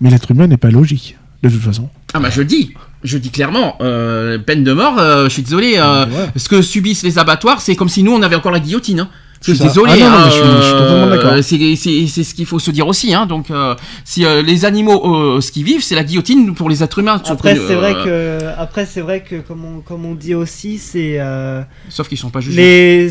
Mais 0.00 0.10
l'être 0.10 0.30
humain 0.30 0.46
n'est 0.46 0.56
pas 0.56 0.70
logique, 0.70 1.16
de 1.42 1.48
toute 1.48 1.60
façon. 1.62 1.88
Ah 2.14 2.20
bah 2.20 2.30
je 2.30 2.38
le 2.40 2.44
dis, 2.46 2.72
je 3.04 3.18
dis 3.18 3.30
clairement, 3.30 3.76
euh, 3.80 4.38
peine 4.38 4.64
de 4.64 4.72
mort, 4.72 4.98
euh, 4.98 5.24
je 5.24 5.30
suis 5.30 5.42
désolé, 5.42 5.74
euh, 5.76 6.06
Ouais. 6.06 6.28
ce 6.36 6.48
que 6.48 6.62
subissent 6.62 7.02
les 7.02 7.18
abattoirs, 7.18 7.60
c'est 7.60 7.76
comme 7.76 7.88
si 7.88 8.02
nous 8.02 8.12
on 8.12 8.22
avait 8.22 8.36
encore 8.36 8.52
la 8.52 8.60
guillotine. 8.60 9.00
Hein. 9.00 9.10
Je 9.40 9.52
C'est 9.52 9.58
suis 9.58 9.64
désolé, 9.68 9.92
Ah 9.94 9.98
non, 9.98 10.10
non, 10.10 10.16
hein, 10.16 10.22
mais 10.24 10.30
je 10.30 10.36
suis- 10.36 10.56
je 10.56 10.62
suis 10.62 10.72
totalement 10.72 11.06
d'accord. 11.06 11.44
c'est- 11.44 11.76
C'est 11.76 12.06
c'est 12.08 12.24
ce 12.24 12.34
qu'il 12.34 12.44
faut 12.46 12.58
se 12.58 12.70
dire 12.72 12.88
aussi. 12.88 13.14
Hein. 13.14 13.24
Donc, 13.26 13.50
euh, 13.52 13.74
si 14.04 14.24
euh, 14.24 14.42
les 14.42 14.64
animaux, 14.64 15.36
euh, 15.36 15.40
ce 15.40 15.52
qu'ils 15.52 15.62
vivent, 15.64 15.82
c'est 15.82 15.94
la 15.94 16.02
guillotine 16.02 16.54
pour 16.54 16.68
les 16.68 16.82
êtres 16.82 16.98
humains. 16.98 17.22
Après, 17.24 17.54
c'est 17.54 17.72
euh, 17.74 17.76
vrai 17.76 17.94
que, 18.04 18.38
après, 18.58 18.84
c'est 18.84 19.00
vrai 19.00 19.22
que, 19.22 19.36
comme 19.36 19.64
on, 19.64 19.80
comme 19.80 20.04
on 20.04 20.14
dit 20.14 20.34
aussi, 20.34 20.78
c'est 20.78 21.18
euh, 21.20 21.62
Sauf 21.88 22.08
qu'ils 22.08 22.18
sont 22.18 22.30
pas 22.30 22.40
jugés. 22.40 22.56
les, 22.60 23.10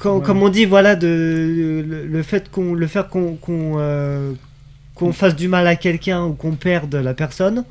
quand- 0.00 0.18
comme 0.20 0.42
on 0.42 0.48
dit, 0.48 0.64
voilà, 0.64 0.96
de 0.96 1.06
le, 1.06 2.06
le 2.06 2.22
fait 2.24 2.50
qu'on, 2.50 2.74
le 2.74 2.86
fait 2.88 3.08
qu'on, 3.08 3.34
qu'on, 3.36 3.76
euh, 3.78 4.32
qu'on 4.96 5.12
fasse 5.12 5.36
du 5.36 5.46
mal 5.46 5.66
à 5.68 5.76
quelqu'un 5.76 6.24
ou 6.24 6.32
qu'on 6.32 6.52
perde 6.52 6.96
la 6.96 7.14
personne. 7.14 7.64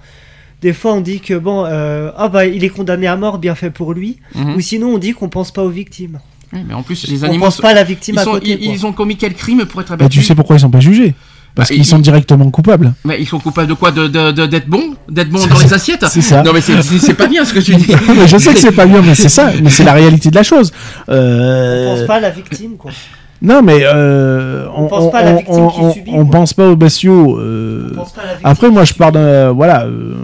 Des 0.61 0.71
fois, 0.73 0.93
on 0.93 1.01
dit 1.01 1.19
que 1.19 1.33
bon, 1.33 1.65
euh, 1.65 2.09
ah 2.17 2.29
bah, 2.29 2.45
il 2.45 2.63
est 2.63 2.69
condamné 2.69 3.05
à 3.05 3.17
mort, 3.17 3.37
bien 3.37 3.53
fait 3.53 3.69
pour 3.69 3.93
lui. 3.93 4.17
Mhm. 4.33 4.55
Ou 4.55 4.61
sinon, 4.61 4.93
on 4.93 4.97
dit 4.97 5.11
qu'on 5.11 5.27
pense 5.29 5.51
pas 5.51 5.61
aux 5.63 5.69
victimes. 5.69 6.19
Oui, 6.53 6.59
mais 6.67 6.73
en 6.73 6.81
plus, 6.83 7.07
les 7.07 7.23
on 7.23 7.27
animaux, 7.27 7.45
pense 7.45 7.57
pas 7.57 7.69
à 7.69 7.73
la 7.73 7.83
victime 7.83 8.15
ils, 8.15 8.19
à 8.19 8.23
sont- 8.23 8.31
côté. 8.31 8.57
ils- 8.61 8.85
ont 8.85 8.93
commis 8.93 9.17
quel 9.17 9.33
crime 9.33 9.65
pour 9.65 9.81
être 9.81 9.89
Bah, 9.89 9.93
abattus 9.95 10.21
tu 10.21 10.25
sais 10.25 10.35
pourquoi 10.35 10.55
ils 10.55 10.59
sont 10.61 10.69
pas 10.69 10.79
jugés 10.79 11.13
Parce 11.55 11.69
Bah, 11.69 11.73
qu'ils 11.75 11.81
ils- 11.83 11.85
sont 11.85 11.99
directement 11.99 12.49
coupables. 12.51 12.93
Mais 13.03 13.17
ils 13.19 13.25
sont 13.27 13.39
coupables 13.39 13.67
de 13.67 13.73
quoi 13.73 13.91
De 13.91 14.07
de- 14.07 14.31
de- 14.31 14.45
d'être 14.45 14.67
bons 14.69 14.93
D'être 15.09 15.29
bons 15.29 15.45
dans 15.47 15.59
les 15.59 15.73
assiettes 15.73 16.05
c'est 16.09 16.21
ça. 16.21 16.43
Non 16.43 16.51
mais 16.53 16.61
c'est- 16.61 17.13
pas 17.15 17.27
bien 17.27 17.43
ce 17.43 17.53
que 17.53 17.59
tu 17.59 17.75
dis. 17.75 17.87
Mais 18.15 18.27
je 18.27 18.37
sais 18.37 18.53
que 18.53 18.59
c'est 18.59 18.71
pas 18.71 18.85
bien, 18.85 19.01
mais 19.01 19.15
c'est 19.15 19.27
ça. 19.29 19.51
Mais 19.61 19.69
c'est 19.69 19.83
la 19.83 19.93
réalité 19.93 20.29
de 20.29 20.35
la 20.35 20.43
chose. 20.43 20.71
On 21.07 21.13
Euh, 21.13 21.95
pense 21.97 22.07
pas 22.07 22.15
à 22.15 22.19
la 22.19 22.29
victime, 22.29 22.77
quoi. 22.77 22.91
Non, 23.39 23.61
mais 23.61 23.81
euh, 23.83 24.65
On 24.75 24.87
pense 24.87 25.11
pas 25.11 25.19
à 25.19 25.23
la 25.23 25.35
victime 25.35 25.53
on- 25.55 25.67
qui 25.69 25.79
on- 25.79 25.93
subit, 25.93 26.11
on 26.11 26.25
quoi. 26.25 26.39
pense 26.39 26.53
pas 26.53 26.67
aux 26.69 26.75
bestiaux. 26.75 27.37
euh, 27.39 27.89
On 27.91 27.95
pense 27.95 28.11
pas 28.13 28.21
à 28.21 28.25
la 28.25 28.31
victime. 28.31 28.49
Après, 28.49 28.69
moi, 28.71 28.83
je 28.83 28.93
pars 28.95 29.11
d'un. 29.11 29.51
Voilà. 29.51 29.83
euh, 29.85 30.15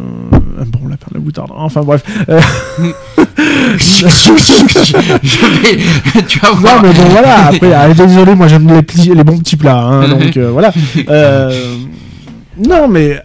la 1.14 1.20
moutarde. 1.20 1.52
Enfin 1.56 1.82
bref. 1.82 2.04
Euh, 2.30 2.40
Je 3.78 4.06
vais- 4.06 4.12
tu 6.28 6.40
vas 6.40 6.50
Non, 6.50 6.56
voir. 6.56 6.82
mais 6.84 6.94
bon, 6.94 7.04
voilà. 7.10 7.48
Après, 7.48 7.74
ah, 7.74 7.94
désolé, 7.94 8.36
moi 8.36 8.48
j'aime 8.48 8.68
les, 8.68 8.82
les 9.16 9.24
bons 9.24 9.38
petits 9.40 9.56
plats. 9.58 9.78
hein, 9.80 10.08
donc 10.08 10.38
euh, 10.38 10.52
voilà. 10.52 10.72
Euh, 11.10 11.76
non, 12.58 12.88
mais 12.88 13.20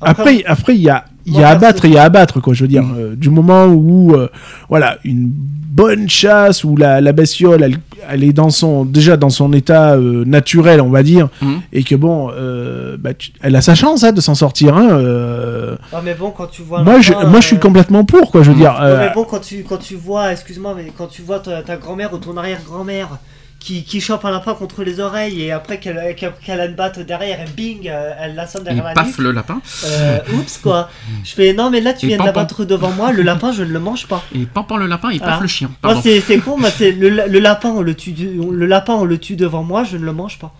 après, 0.00 0.42
après 0.46 0.74
il 0.74 0.80
y 0.82 0.88
a, 0.90 1.04
il 1.28 1.38
y 1.40 1.42
a 1.44 1.48
à 1.50 1.54
battre 1.56 1.84
et 1.84 1.88
il 1.88 1.94
y 1.94 1.98
a 1.98 2.02
à 2.04 2.08
battre, 2.08 2.40
quoi. 2.40 2.54
Je 2.54 2.62
veux 2.64 2.68
dire, 2.68 2.84
euh, 2.98 3.14
du 3.14 3.30
moment 3.30 3.66
où, 3.66 4.14
euh, 4.14 4.28
voilà, 4.68 4.98
une 5.04 5.28
bonne 5.30 6.08
chasse 6.08 6.64
où 6.64 6.76
la, 6.76 7.00
la 7.00 7.12
bestiole, 7.12 7.62
elle, 7.62 7.76
elle 8.10 8.24
est 8.24 8.32
dans 8.32 8.50
son, 8.50 8.84
déjà 8.84 9.16
dans 9.16 9.30
son 9.30 9.52
état 9.52 9.92
euh, 9.94 10.24
naturel, 10.24 10.80
on 10.80 10.88
va 10.90 11.02
dire, 11.02 11.28
Mhm. 11.40 11.60
et 11.72 11.84
que 11.84 11.94
bon, 11.94 12.30
euh, 12.34 12.96
bah, 12.98 13.14
tu- 13.14 13.30
elle 13.42 13.54
a 13.54 13.60
sa 13.60 13.74
chance 13.76 14.02
hein, 14.02 14.10
de 14.12 14.20
s'en 14.20 14.34
sortir. 14.34 14.76
Hein, 14.76 14.88
euh, 14.92 15.76
Ah, 15.92 16.00
mais 16.04 16.14
bon, 16.14 16.30
quand 16.30 16.46
tu 16.48 16.62
vois. 16.62 16.82
moi, 16.82 17.00
je, 17.00 17.12
lapin, 17.12 17.26
moi, 17.28 17.40
je 17.40 17.46
suis 17.46 17.58
complètement 17.58 18.04
pour, 18.04 18.30
quoi. 18.32 18.42
Je 18.42 18.50
veux 18.50 18.56
dire. 18.56 18.72
Non, 18.72 18.96
mais 18.98 19.10
bon, 19.14 19.24
quand 19.24 19.40
tu, 19.40 19.62
quand 19.68 19.76
tu 19.78 19.94
vois, 19.94 20.32
excuse-moi, 20.32 20.74
mais 20.76 20.90
quand 20.96 21.06
tu 21.06 21.22
vois 21.22 21.38
ta, 21.38 21.62
ta 21.62 21.76
grand-mère 21.76 22.12
ou 22.12 22.18
ton 22.18 22.36
arrière-grand-mère 22.36 23.18
qui, 23.60 23.82
qui 23.82 24.00
chope 24.00 24.24
un 24.24 24.30
lapin 24.30 24.54
contre 24.54 24.84
les 24.84 25.00
oreilles 25.00 25.42
et 25.42 25.50
après 25.52 25.80
qu'elle 25.80 25.98
a 25.98 26.64
une 26.66 26.74
batte 26.74 27.00
derrière 27.00 27.40
et 27.40 27.44
bing, 27.56 27.88
euh, 27.88 28.12
elle 28.20 28.34
l'assomme 28.36 28.62
Et 28.62 28.66
derrière 28.66 28.84
la 28.84 28.92
paf 28.94 29.06
nuque. 29.08 29.18
le 29.18 29.32
lapin. 29.32 29.60
Euh, 29.84 30.18
oups, 30.34 30.58
quoi. 30.58 30.88
Je 31.24 31.32
fais, 31.32 31.52
non, 31.52 31.68
mais 31.68 31.80
là, 31.80 31.92
tu 31.92 32.06
Et 32.06 32.08
viens 32.10 32.16
de 32.18 32.22
pam, 32.22 32.32
pam. 32.32 32.36
l'abattre 32.42 32.64
devant 32.64 32.90
moi, 32.92 33.10
le 33.12 33.22
lapin, 33.22 33.50
je 33.52 33.64
ne 33.64 33.72
le 33.72 33.80
mange 33.80 34.06
pas. 34.06 34.22
Et 34.34 34.46
pampan 34.46 34.76
le 34.76 34.86
lapin 34.86 35.10
et 35.10 35.18
paf 35.18 35.36
Ah. 35.38 35.42
le 35.42 35.48
chien. 35.48 35.68
Moi, 35.68 35.76
Pardon. 35.94 36.00
c'est 36.02 36.20
c'est 36.20 36.38
con, 36.38 36.56
moi, 36.56 36.70
c'est 36.70 36.92
le, 36.92 37.08
le 37.10 37.38
lapin, 37.40 37.70
on 37.70 37.82
le 37.82 37.94
tue, 37.94 38.14
on- 38.40 38.50
le 38.52 38.66
lapin, 38.66 38.94
on 38.94 39.04
le 39.04 39.18
tue 39.18 39.34
devant 39.36 39.64
moi, 39.64 39.82
je 39.84 39.96
ne 39.96 40.04
le 40.04 40.12
mange 40.12 40.38
pas. 40.38 40.54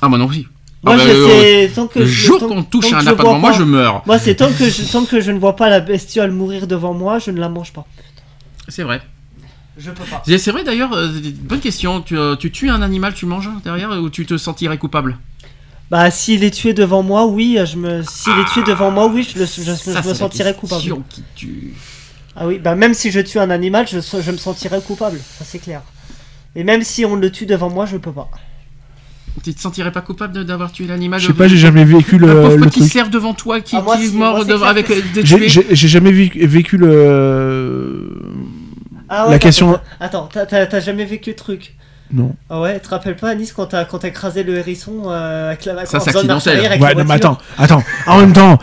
Ah, 0.00 0.08
moi 0.08 0.16
non. 0.18 0.26
Moi, 0.28 0.94
Ah, 0.94 0.96
bah, 0.96 1.02
je 1.04 1.08
euh, 1.10 1.28
sais, 1.66 1.72
tant 1.74 1.88
que 1.88 1.98
Le 1.98 2.06
jour 2.06 2.38
qu'on 2.38 2.62
touche 2.62 2.92
un 2.92 3.02
lapin 3.02 3.24
devant 3.24 3.38
moi, 3.40 3.50
je 3.50 3.64
meurs. 3.64 4.02
Moi, 4.06 4.16
c'est 4.20 4.36
tant 4.36 4.48
que, 4.52 4.70
je, 4.70 4.92
tant 4.92 5.04
que 5.04 5.20
je 5.20 5.32
ne 5.32 5.38
vois 5.40 5.56
pas 5.56 5.68
la 5.68 5.80
bestiole 5.80 6.30
mourir 6.30 6.68
devant 6.68 6.94
moi, 6.94 7.18
je 7.18 7.32
ne 7.32 7.40
la 7.40 7.48
mange 7.48 7.72
pas. 7.72 7.84
C'est 8.68 8.84
vrai. 8.84 9.00
Je 9.78 9.90
peux 9.92 10.04
pas. 10.04 10.22
C'est 10.26 10.50
vrai 10.50 10.64
d'ailleurs, 10.64 10.92
euh, 10.92 11.08
bonne 11.42 11.60
question. 11.60 12.00
Tu, 12.00 12.16
euh, 12.18 12.34
tu 12.36 12.50
tues 12.50 12.68
un 12.68 12.82
animal, 12.82 13.14
tu 13.14 13.26
manges 13.26 13.48
derrière 13.64 13.90
ou 13.90 14.10
tu 14.10 14.26
te 14.26 14.36
sentirais 14.36 14.76
coupable 14.78 15.16
Bah, 15.90 16.10
s'il 16.10 16.42
est 16.44 16.50
tué 16.50 16.74
devant 16.74 17.02
moi, 17.02 17.26
oui, 17.26 17.58
je 17.64 17.76
me. 17.76 18.02
S'il 18.02 18.32
est 18.38 18.52
tué 18.52 18.62
devant 18.64 18.90
moi, 18.90 19.06
oui, 19.06 19.22
je, 19.32 19.38
le- 19.38 19.44
je- 19.46 19.62
Ça, 19.62 19.74
je 19.74 19.76
c'est 20.02 20.08
me 20.08 20.14
sentirais 20.14 20.54
question 20.60 20.96
coupable. 20.96 21.08
qui 21.08 21.22
tue. 21.36 21.74
Ah 22.36 22.46
oui, 22.46 22.58
bah 22.58 22.74
même 22.76 22.94
si 22.94 23.10
je 23.10 23.20
tue 23.20 23.38
un 23.38 23.50
animal, 23.50 23.86
je, 23.88 23.98
je 24.00 24.30
me 24.30 24.36
sentirais 24.36 24.80
coupable, 24.80 25.18
ça 25.38 25.44
c'est 25.44 25.58
clair. 25.58 25.82
Et 26.54 26.62
même 26.64 26.82
si 26.82 27.04
on 27.04 27.16
le 27.16 27.30
tue 27.32 27.46
devant 27.46 27.68
moi, 27.70 27.84
je 27.86 27.96
peux 27.96 28.12
pas. 28.12 28.28
Tu 29.44 29.54
te 29.54 29.60
sentirais 29.60 29.92
pas 29.92 30.00
coupable 30.00 30.44
d'avoir 30.44 30.72
tué 30.72 30.86
l'animal 30.88 31.20
je 31.20 31.28
sais 31.28 31.32
pas, 31.32 31.46
j'ai 31.46 31.56
jamais 31.56 31.84
vécu 31.84 32.18
Le, 32.18 32.26
le, 32.26 32.32
pauvre 32.42 32.56
le 32.56 32.66
petit 32.66 32.80
truc. 32.80 32.92
cerf 32.92 33.08
devant 33.10 33.34
toi 33.34 33.60
qui, 33.60 33.76
Ah, 33.76 33.82
moi, 33.82 33.96
qui 33.96 34.06
est 34.06 34.12
mort 34.12 34.44
moi, 34.44 34.68
avec 34.68 34.90
euh, 34.90 35.00
des 35.14 35.24
J'ai 35.24 35.88
jamais 35.88 36.10
vécu, 36.12 36.44
vécu 36.46 36.76
le. 36.76 38.10
Ah 39.08 39.24
La 39.24 39.30
ouais, 39.32 39.38
question- 39.38 39.78
attends, 40.00 40.28
t'as- 40.32 40.80
jamais 40.80 41.04
vécu 41.04 41.30
le 41.30 41.36
truc 41.36 41.74
Non. 42.12 42.34
Ah 42.50 42.60
ouais, 42.60 42.74
tu 42.74 42.80
te 42.80 42.88
rappelles 42.90 43.16
pas, 43.16 43.34
Nice, 43.34 43.52
quand 43.52 43.66
t'as 43.66 43.84
quand 43.84 43.98
t'as 43.98 44.08
écrasé 44.08 44.42
le 44.42 44.56
hérisson 44.58 45.04
euh, 45.06 45.48
avec 45.48 45.64
la 45.64 45.86
Ça, 45.86 45.98
en 45.98 46.00
c'est 46.00 46.10
accidentel. 46.14 46.60
Ouais, 46.60 46.94
la 46.94 46.94
non, 46.94 47.04
mais 47.04 47.14
attends, 47.14 47.38
attends. 47.58 47.82
En 48.06 48.18
même 48.18 48.32
temps, 48.32 48.58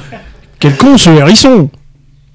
quel 0.60 0.76
con 0.78 0.98
ce 0.98 1.10
hérisson 1.10 1.70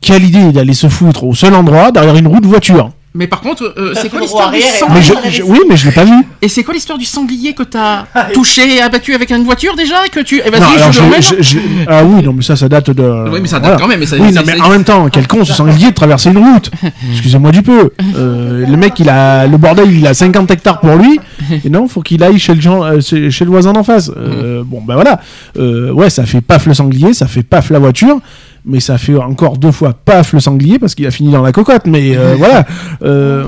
Quelle 0.00 0.24
idée 0.24 0.52
d'aller 0.52 0.74
se 0.74 0.88
foutre 0.88 1.24
au 1.24 1.34
seul 1.34 1.54
endroit 1.54 1.92
derrière 1.92 2.16
une 2.16 2.26
roue 2.26 2.40
de 2.40 2.46
voiture. 2.46 2.90
Mais 3.12 3.26
par 3.26 3.40
contre, 3.40 3.74
euh, 3.76 3.92
c'est 4.00 4.08
quoi 4.08 4.20
l'histoire 4.20 4.52
du 4.52 4.60
sanglier 4.60 4.94
Mais 4.94 5.30
je, 5.30 5.38
je- 5.38 5.42
oui, 5.42 5.58
mais 5.68 5.76
je 5.76 5.86
l'ai 5.86 5.92
pas 5.92 6.04
vu. 6.04 6.12
Et 6.42 6.48
c'est 6.48 6.62
quoi 6.62 6.72
l'histoire 6.74 6.96
du 6.96 7.04
sanglier 7.04 7.54
que 7.54 7.64
t'as 7.64 8.04
Ah, 8.14 8.28
touché 8.32 8.76
et 8.76 8.80
abattu 8.80 9.14
avec 9.14 9.30
une 9.32 9.42
voiture 9.42 9.74
déjà 9.74 10.06
et 10.06 10.10
que 10.10 10.20
tu. 10.20 10.40
Eh 10.44 10.48
Non, 10.50 10.58
vas-y, 10.58 10.76
alors 10.76 10.92
je 10.92 11.00
le 11.00 11.06
remets. 11.06 11.20
je- 11.22 11.34
je- 11.38 11.42
je- 11.42 11.58
Ah 11.88 12.04
oui, 12.04 12.22
non, 12.22 12.32
mais 12.32 12.42
ça, 12.42 12.54
ça 12.54 12.68
date 12.68 12.90
de. 12.90 13.28
Oui, 13.32 13.40
mais 13.42 13.48
ça 13.48 13.56
date 13.58 13.64
voilà. 13.72 13.78
quand 13.80 13.88
même. 13.88 13.98
Mais 13.98 14.06
ça, 14.06 14.14
Oui, 14.16 14.32
ça- 14.32 14.40
non, 14.40 14.46
mais 14.46 14.58
ça- 14.58 14.64
en 14.64 14.70
même 14.70 14.84
temps, 14.84 15.08
quel 15.10 15.26
con 15.26 15.44
ce 15.44 15.52
sanglier 15.52 15.88
de 15.90 15.94
traverser 15.94 16.30
une 16.30 16.38
route. 16.38 16.70
Excusez-moi 17.10 17.50
du 17.50 17.62
peu. 17.62 17.90
Euh, 18.16 18.64
le 18.64 18.76
mec, 18.76 19.00
il 19.00 19.08
a 19.08 19.46
le 19.48 19.56
bordel, 19.56 19.90
il 19.90 20.06
a 20.06 20.14
50 20.14 20.48
hectares 20.52 20.78
pour 20.78 20.94
lui. 20.94 21.18
Et 21.64 21.68
non, 21.68 21.88
faut 21.88 22.02
qu'il 22.02 22.22
aille 22.22 22.38
chez 22.38 22.54
le 22.54 22.60
gens, 22.60 22.84
euh, 22.84 23.00
chez, 23.00 23.32
chez 23.32 23.44
le 23.44 23.50
voisin 23.50 23.72
d'en 23.72 23.82
face. 23.82 24.08
Euh, 24.16 24.62
Bon, 24.64 24.82
ben 24.86 24.94
voilà. 24.94 25.20
Euh, 25.58 25.90
ouais, 25.90 26.10
ça 26.10 26.26
fait 26.26 26.40
paf 26.42 26.66
le 26.66 26.74
sanglier, 26.74 27.12
ça 27.12 27.26
fait 27.26 27.42
paf 27.42 27.70
la 27.70 27.80
voiture. 27.80 28.20
Mais 28.64 28.80
ça 28.80 28.98
fait 28.98 29.16
encore 29.16 29.56
deux 29.58 29.72
fois 29.72 29.92
paf 29.94 30.32
le 30.32 30.40
sanglier 30.40 30.78
parce 30.78 30.94
qu'il 30.94 31.06
a 31.06 31.10
fini 31.10 31.32
dans 31.32 31.42
la 31.42 31.52
cocotte. 31.52 31.86
Mais 31.86 32.16
euh, 32.16 32.34
voilà. 32.36 32.64
Euh, 33.02 33.44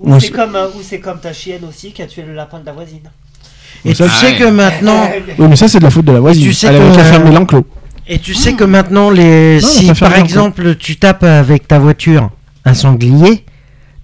Ou 0.00 0.12
on 0.14 0.20
c'est 0.20 0.26
s- 0.28 0.32
comme, 0.32 0.56
euh, 0.56 0.66
ou 0.68 0.80
c'est 0.82 0.98
comme 1.00 1.20
ta 1.20 1.32
chienne 1.32 1.62
aussi 1.68 1.92
qui 1.92 2.00
a 2.02 2.06
tué 2.06 2.22
le 2.26 2.34
lapin 2.34 2.58
de 2.60 2.66
la 2.66 2.72
voisine. 2.72 3.00
Et 3.84 3.94
ça, 3.94 4.04
tu 4.04 4.10
sais 4.10 4.26
ouais. 4.32 4.36
que 4.36 4.44
maintenant, 4.44 5.08
Oui, 5.38 5.46
mais 5.48 5.56
ça, 5.56 5.68
c'est 5.68 5.78
de 5.78 5.84
la 5.84 5.90
faute 5.90 6.04
de 6.04 6.12
la 6.12 6.20
voisine. 6.20 6.42
tu 6.44 6.52
sais 6.54 6.66
Elle 6.68 6.76
avait 6.76 6.90
que- 6.90 6.96
qu'à 6.96 7.04
fermer 7.04 7.30
l'enclos. 7.32 7.64
et 8.06 8.18
tu 8.18 8.34
sais 8.34 8.54
que 8.54 8.64
maintenant 8.64 9.10
les, 9.10 9.60
Non, 9.60 9.68
si 9.68 9.92
par 9.94 10.16
exemple 10.16 10.74
tu 10.76 10.96
tapes 10.96 11.22
avec 11.24 11.68
ta 11.68 11.78
voiture 11.78 12.30
un 12.64 12.74
sanglier, 12.74 13.44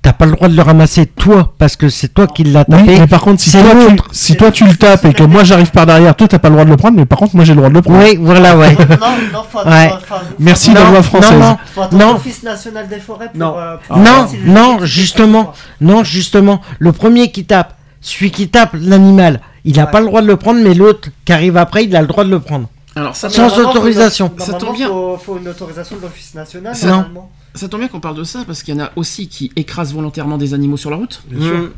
t'as 0.06 0.12
pas 0.12 0.26
le 0.26 0.32
droit 0.32 0.46
de 0.48 0.54
le 0.54 0.62
ramasser 0.62 1.06
toi 1.06 1.52
parce 1.58 1.74
que 1.74 1.88
c'est 1.88 2.06
toi 2.14 2.28
qui 2.28 2.44
l'as 2.44 2.64
Oui, 2.68 2.76
tapé. 2.78 2.98
mais 3.00 3.06
par 3.08 3.22
contre, 3.22 3.40
si 3.42 3.50
C'est 3.50 3.60
toi, 3.60 3.72
tu, 3.72 3.90
l'autre. 3.90 4.04
si 4.12 4.36
toi 4.36 4.52
tu 4.52 4.64
le 4.64 4.76
tapes 4.76 5.04
et 5.04 5.12
que 5.12 5.24
moi 5.24 5.42
j'arrive 5.42 5.72
par 5.72 5.84
derrière, 5.84 6.14
toi 6.14 6.28
t'as 6.28 6.38
pas 6.38 6.48
le 6.48 6.54
droit 6.54 6.64
de 6.64 6.70
le 6.70 6.76
prendre, 6.76 6.96
mais 6.96 7.06
par 7.06 7.18
contre 7.18 7.34
moi 7.34 7.44
j'ai 7.44 7.54
le 7.54 7.56
droit 7.56 7.68
de 7.70 7.74
le 7.74 7.82
prendre. 7.82 7.98
Oui, 8.04 8.16
voilà, 8.20 8.56
ouais. 8.56 8.72
non, 8.74 8.86
non, 9.32 9.42
faut 9.50 9.58
attendre- 9.58 9.74
Ouais. 9.76 9.88
faut- 9.88 10.14
faut- 10.14 10.20
Merci 10.38 10.68
faut- 10.70 10.74
la 10.76 10.84
Non, 10.84 10.90
loi 10.92 11.02
française. 11.02 11.32
non, 11.32 11.38
non, 11.40 11.56
faut 11.74 11.96
Non. 11.96 12.12
l'Office 12.12 12.42
national 12.44 12.86
des 12.88 13.00
forêts 13.00 13.30
pour. 13.30 13.36
Non. 13.40 13.54
euh, 13.58 13.76
pour 13.88 13.96
Non, 13.96 14.28
si 14.30 14.36
non, 14.48 14.78
justement. 14.84 15.52
Non, 15.80 16.04
justement, 16.04 16.60
le 16.78 16.92
premier 16.92 17.32
qui 17.32 17.44
tape, 17.44 17.74
celui 18.00 18.30
qui 18.30 18.48
tape 18.48 18.70
l'animal, 18.80 19.40
il 19.64 19.80
a 19.80 19.86
Ouais. 19.86 19.90
pas 19.90 19.98
le 19.98 20.06
droit 20.06 20.22
de 20.22 20.28
le 20.28 20.36
prendre, 20.36 20.60
mais 20.62 20.74
l'autre 20.74 21.08
qui 21.24 21.32
arrive 21.32 21.56
après, 21.56 21.82
il 21.84 21.96
a 21.96 22.00
le 22.00 22.06
droit 22.06 22.22
de 22.22 22.30
le 22.30 22.38
prendre. 22.38 22.68
Alors 22.94 23.16
ça, 23.16 23.28
Sans 23.28 23.48
faut 23.50 23.60
autorisation. 23.62 24.30
une- 24.38 24.44
Ça 24.44 24.52
tombe 24.54 24.76
bien. 24.76 24.86
Faut, 24.86 25.18
faut 25.22 25.36
une 25.38 25.48
autorisation 25.48 25.96
de 25.96 26.02
l'Office 26.02 26.32
national. 26.34 26.74
Normalement. 26.84 27.30
Ça 27.56 27.68
tombe 27.68 27.80
bien 27.80 27.88
qu'on 27.88 28.00
parle 28.00 28.16
de 28.16 28.24
ça 28.24 28.44
parce 28.46 28.62
qu'il 28.62 28.74
y 28.74 28.80
en 28.80 28.84
a 28.84 28.92
aussi 28.96 29.28
qui 29.28 29.50
écrasent 29.56 29.94
volontairement 29.94 30.38
des 30.38 30.54
animaux 30.54 30.76
sur 30.76 30.90
la 30.90 30.96
route. 30.96 31.22
Mm. 31.30 31.68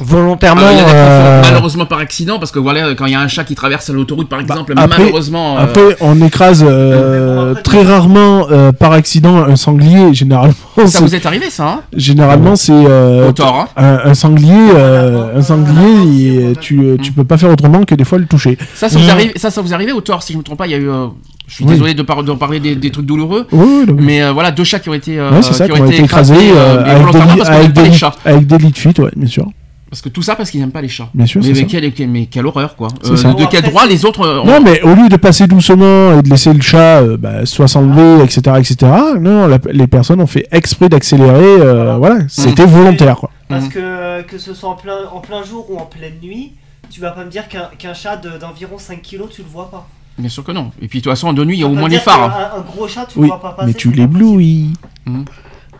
Volontairement. 0.00 0.60
Alors, 0.62 0.72
il 0.72 0.78
y 0.78 0.82
en 0.82 0.84
a 0.84 0.88
qui 0.88 0.92
le 0.94 0.98
font 0.98 1.04
euh, 1.04 1.42
malheureusement 1.42 1.86
par 1.86 1.98
accident 1.98 2.38
parce 2.38 2.52
que 2.52 2.58
voilà 2.58 2.94
quand 2.94 3.06
il 3.06 3.12
y 3.12 3.14
a 3.16 3.20
un 3.20 3.28
chat 3.28 3.44
qui 3.44 3.54
traverse 3.54 3.90
l'autoroute 3.90 4.28
par 4.28 4.40
exemple 4.40 4.74
Bah, 4.74 4.82
après- 4.82 4.98
malheureusement 5.04 5.58
euh, 5.58 5.62
Après, 5.64 5.96
on 6.00 6.20
écrase 6.22 6.64
euh, 6.66 7.50
après, 7.52 7.62
très 7.62 7.82
rarement 7.82 8.46
euh, 8.50 8.72
par 8.72 8.92
accident 8.92 9.36
un 9.44 9.56
sanglier. 9.56 10.14
Généralement, 10.14 10.54
ça 10.86 11.00
vous 11.00 11.14
est 11.14 11.26
arrivé 11.26 11.50
ça 11.50 11.68
hein 11.68 11.80
généralement 11.96 12.54
c'est 12.56 12.72
euh, 12.72 13.28
au 13.28 13.32
tort 13.32 13.68
hein 13.76 13.82
un, 14.04 14.10
un 14.10 14.14
sanglier. 14.14 14.52
euh, 14.74 15.10
Voilà, 15.24 15.38
un 15.38 15.42
sanglier, 15.42 16.02
il- 16.06 16.40
voilà. 16.40 16.54
tu, 16.56 16.96
tu 17.02 17.12
peux 17.12 17.24
pas 17.24 17.36
faire 17.38 17.50
autrement 17.50 17.82
que 17.84 17.94
des 17.94 18.04
fois 18.04 18.18
le 18.18 18.26
toucher. 18.26 18.56
ça 18.74 18.88
ça 18.88 18.98
vous 18.98 19.10
arrive 19.10 19.32
ça 19.36 19.50
ça 19.50 19.60
vous 19.62 19.74
arrive 19.74 19.94
au 19.94 20.00
tort 20.00 20.22
si 20.22 20.32
je 20.32 20.38
me 20.38 20.42
trompe 20.42 20.58
pas 20.58 20.66
il 20.66 20.72
y 20.72 20.74
a 20.74 20.78
eu 20.78 20.88
euh, 20.88 21.06
je 21.46 21.54
suis 21.54 21.64
Oui. 21.64 21.70
désolé 21.72 21.94
de, 21.94 22.02
par- 22.02 22.22
de 22.22 22.32
parler 22.32 22.60
des, 22.60 22.76
des 22.76 22.90
trucs 22.90 23.06
douloureux 23.06 23.46
Oui, 23.52 23.84
oui, 23.88 23.94
mais- 23.98 24.22
euh, 24.22 24.32
voilà 24.32 24.50
deux 24.50 24.64
chats 24.64 24.78
qui 24.78 24.88
ont 24.90 24.94
été 24.94 25.18
euh, 25.18 25.30
ouais, 25.30 25.42
ça, 25.42 25.66
qui 25.68 25.80
ont 25.80 25.86
été 25.86 26.02
écrasés 26.02 26.34
euh, 26.36 26.82
mais 26.84 26.90
avec, 26.90 26.94
des, 26.94 26.98
volontairement 27.00 27.32
lits- 27.32 27.38
parce 27.38 27.48
qu'on 27.50 27.56
avec, 27.56 27.72
des 27.72 27.80
avec 28.24 28.46
des 28.46 28.58
lits 28.58 28.70
de 28.72 28.76
fuite, 28.78 28.98
ouais, 29.00 29.10
bien 29.16 29.28
sûr. 29.28 29.46
Parce 29.90 30.02
que 30.02 30.08
tout 30.08 30.22
ça 30.22 30.36
parce 30.36 30.50
qu'ils 30.50 30.60
n'aiment 30.60 30.70
pas 30.72 30.82
les 30.82 30.88
chats 30.88 31.08
Bien 31.14 31.24
sûr, 31.26 31.40
mais, 31.40 31.46
c'est 31.48 31.52
mais, 31.54 31.60
ça. 31.60 31.64
quelle, 31.66 31.92
quelle- 31.94 32.08
mais 32.08 32.26
quelle 32.26 32.46
horreur 32.46 32.76
quoi 32.76 32.88
Euh, 33.06 33.16
ça. 33.16 33.32
de 33.32 33.44
quel 33.50 33.62
droit 33.62 33.86
les 33.86 34.04
autres 34.04 34.20
euh, 34.26 34.44
Non, 34.44 34.60
mais 34.62 34.82
au 34.82 34.94
lieu 34.94 35.08
de 35.08 35.16
passer 35.16 35.46
doucement 35.46 36.18
et 36.18 36.22
de 36.22 36.28
laisser 36.28 36.52
le 36.52 36.60
chat 36.60 37.00
euh, 37.02 37.16
bah, 37.16 37.46
soit 37.46 37.68
s'enlever, 37.68 38.22
etc., 38.24 38.40
etc., 38.58 38.76
non, 39.20 39.46
la- 39.46 39.58
les 39.72 39.86
personnes 39.86 40.20
ont 40.20 40.26
fait 40.26 40.46
exprès 40.52 40.88
d'accélérer. 40.88 41.42
euh, 41.60 41.96
voilà, 41.96 42.18
c'était 42.28 42.66
volontaire, 42.66 43.16
quoi. 43.16 43.30
Parce 43.48 43.64
Mhm. 43.64 43.70
que 43.70 44.22
que 44.22 44.38
ce 44.38 44.52
soit 44.54 44.68
en 44.70 44.74
plein, 44.74 45.06
en 45.12 45.20
plein 45.20 45.42
jour 45.42 45.66
ou 45.70 45.78
en 45.78 45.86
pleine 45.86 46.14
nuit, 46.22 46.52
tu 46.90 47.00
vas 47.00 47.10
pas 47.12 47.24
me 47.24 47.30
dire 47.30 47.48
qu'un 47.48 47.68
qu'un 47.78 47.94
chat 47.94 48.16
de- 48.16 48.36
d'environ 48.38 48.76
5 48.78 49.00
kilos, 49.02 49.28
tu 49.34 49.42
le 49.42 49.48
vois 49.48 49.70
pas. 49.70 49.86
bien 50.18 50.28
sûr 50.28 50.42
que 50.42 50.50
non 50.52 50.72
et 50.82 50.88
puis 50.88 50.98
de 50.98 51.04
toute 51.04 51.12
façon 51.12 51.32
de 51.32 51.44
nuit 51.44 51.56
il 51.58 51.60
y 51.60 51.62
a 51.62 51.66
au 51.68 51.74
moins 51.74 51.88
les 51.88 51.98
phares 52.00 52.24
hein. 52.24 52.58
Un, 52.58 52.60
gros 52.62 52.88
chat, 52.88 53.06
tu 53.06 53.18
Oui, 53.20 53.22
le 53.22 53.28
vois 53.28 53.40
pas 53.40 53.52
passer. 53.52 53.68
mais 53.68 53.74
tu 53.74 53.90
l'éblouis. 53.92 54.72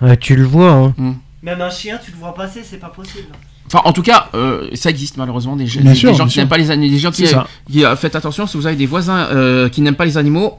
ouais, 0.01 0.16
tu 0.16 0.36
le 0.36 0.44
vois. 0.44 0.70
Hein. 0.98 1.14
Même 1.43 1.60
un 1.60 1.70
chien, 1.70 1.98
tu 2.05 2.10
le 2.12 2.16
vois 2.18 2.35
passer, 2.35 2.60
c'est 2.64 2.78
pas 2.78 2.89
possible. 2.89 3.28
Enfin, 3.70 3.82
en 3.85 3.93
tout 3.93 4.03
cas, 4.03 4.28
euh, 4.35 4.69
ça 4.74 4.90
existe 4.90 5.16
malheureusement 5.19 5.55
des, 5.57 5.66
gens- 5.66 5.81
des 5.82 5.93
qui 5.95 6.07
n'aiment 6.39 6.49
pas 6.49 6.57
les 6.59 6.70
animaux. 6.70 6.90
Des 6.93 6.99
gens 6.99 7.11
qui, 7.11 7.27
C'est 7.27 7.35
ça. 7.35 7.47
qui, 7.70 7.85
euh, 7.85 7.95
faites 7.97 8.16
attention 8.16 8.47
si 8.47 8.57
vous 8.57 8.66
avez 8.66 8.77
des 8.77 8.86
voisins 8.86 9.27
euh, 9.31 9.69
qui 9.69 9.81
n'aiment 9.82 9.95
pas 9.97 10.07
les 10.07 10.16
animaux. 10.19 10.55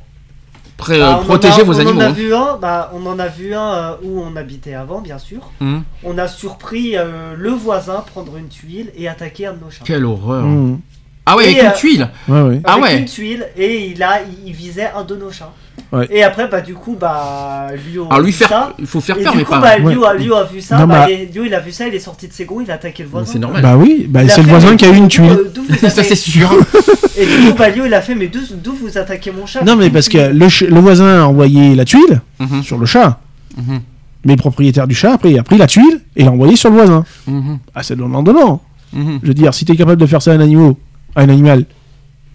pré- 0.78 1.00
Bah, 1.00 1.22
protégez 1.26 1.62
a- 1.62 1.64
vos 1.64 1.74
on 1.76 1.80
animaux. 1.80 2.00
En 2.00 2.04
a 2.04 2.08
hein. 2.08 2.12
vu 2.12 2.34
un, 2.34 2.58
bah, 2.58 2.92
on 2.94 3.06
en 3.06 3.20
a 3.20 3.28
vu 3.28 3.54
un 3.54 3.74
euh, 3.74 3.92
où 4.04 4.22
on 4.22 4.36
habitait 4.36 4.76
avant, 4.76 5.02
bien 5.02 5.18
sûr. 5.18 5.40
Hum. 5.60 5.84
On 6.04 6.18
a 6.18 6.28
surpris 6.28 6.96
euh, 6.96 7.34
le 7.38 7.50
voisin 7.50 8.04
prendre 8.06 8.38
une 8.38 8.48
tuile 8.48 8.92
et 8.96 9.08
attaquer 9.10 9.48
un 9.48 9.54
de 9.54 9.60
nos 9.60 9.70
chats. 9.70 9.84
Quelle 9.86 10.06
horreur. 10.06 10.44
Mmh. 10.46 10.80
Ah 11.26 11.36
ouais, 11.36 11.52
Et, 11.52 11.60
avec 11.60 11.64
une 11.74 11.78
tuile. 11.80 12.10
Ouais, 12.28 12.42
ouais. 12.42 12.62
Ah 12.64 12.74
Avec 12.74 12.84
ouais. 12.86 12.98
une 13.00 13.06
tuile 13.06 13.46
et 13.58 13.88
il 13.92 14.02
a, 14.02 14.22
il, 14.22 14.48
il 14.50 14.54
visait 14.54 14.90
un 14.96 15.04
de 15.04 15.16
nos 15.16 15.32
chats. 15.32 15.52
Ouais. 15.92 16.08
Et 16.12 16.22
après, 16.24 16.48
bah 16.48 16.62
du 16.62 16.76
coup, 16.76 16.96
bah 17.00 17.68
lui, 17.74 17.98
on 17.98 18.06
Alors 18.08 18.20
a 18.20 18.20
lui 18.20 18.28
vu 18.28 18.34
faire, 18.34 18.48
ça. 18.50 18.74
il 18.78 18.86
faut 18.86 19.02
faire 19.02 19.18
Et 19.18 19.24
peur, 19.24 19.32
du 19.32 19.40
mais 19.40 19.44
coup, 19.44 19.52
pas. 19.54 19.60
bah, 19.60 19.70
Ouais. 19.84 19.94
Liu, 19.96 20.06
a, 20.06 20.14
Liu 20.14 20.34
a 20.36 20.44
vu 20.44 20.62
ça, 20.62 20.78
Non, 20.78 20.86
bah, 20.86 21.08
Liu, 21.08 21.48
il 21.48 21.54
a 21.56 21.60
vu 21.60 21.72
ça, 21.72 21.88
il 21.88 21.96
est 21.96 22.00
sorti 22.00 22.28
de 22.28 22.34
ses 22.34 22.46
gonds, 22.46 22.62
il 22.62 22.70
a 22.70 22.76
attaqué 22.76 23.02
le 23.02 23.10
voisin. 23.10 23.32
C'est 23.34 23.40
normal. 23.40 23.64
Bah 23.64 23.76
oui, 23.76 24.06
bah, 24.08 24.28
c'est 24.28 24.44
le 24.44 24.50
voisin 24.50 24.76
qui 24.76 24.86
a 24.86 24.90
eu 24.90 24.98
une 24.98 25.08
tuile. 25.08 25.32
euh, 25.32 25.90
ça 25.90 26.04
c'est 26.04 26.16
sûr. 26.16 26.52
Et 27.18 27.26
du 27.26 27.50
coup, 27.50 27.58
bah 27.58 27.70
Liu, 27.70 27.84
il 27.88 27.94
a 27.96 28.02
fait, 28.02 28.14
mais 28.14 28.28
d'où 28.28 28.40
d'où 28.64 28.74
vous 28.74 28.98
attaquez 29.00 29.32
mon 29.32 29.48
chat? 29.48 29.64
Non, 29.64 29.76
mais 29.76 29.90
parce 29.90 30.10
que 30.10 30.18
le, 30.18 30.68
le 30.70 30.80
voisin 30.80 31.22
a 31.24 31.26
envoyé 31.26 31.74
la 31.76 31.86
tuile 31.86 32.22
Mhm, 32.40 32.62
sur 32.62 32.78
le 32.78 32.86
chat. 32.86 33.20
mhm, 33.58 33.80
Mais 34.26 34.34
le 34.34 34.38
propriétaire 34.40 34.86
du 34.88 34.94
chat, 34.94 35.14
après, 35.14 35.32
il 35.32 35.40
a 35.40 35.44
pris 35.44 35.58
la 35.58 35.66
tuile 35.66 36.02
et 36.16 36.24
l'a 36.24 36.32
envoyé 36.32 36.56
sur 36.56 36.70
le 36.70 36.76
voisin. 36.76 37.04
mhm, 37.28 37.58
Ah, 37.74 37.82
c'est 37.82 37.96
donnant-donnant. 37.96 38.62
mhm. 38.94 39.20
Je 39.24 39.28
veux 39.28 39.34
dire, 39.34 39.54
si 39.56 39.66
t'es 39.66 39.76
capable 39.76 40.00
de 40.00 40.06
faire 40.06 40.22
ça 40.22 40.32
à 40.32 40.36
un 40.36 40.40
animal, 40.40 40.74
à 41.16 41.22
un 41.24 41.30
animal, 41.30 41.66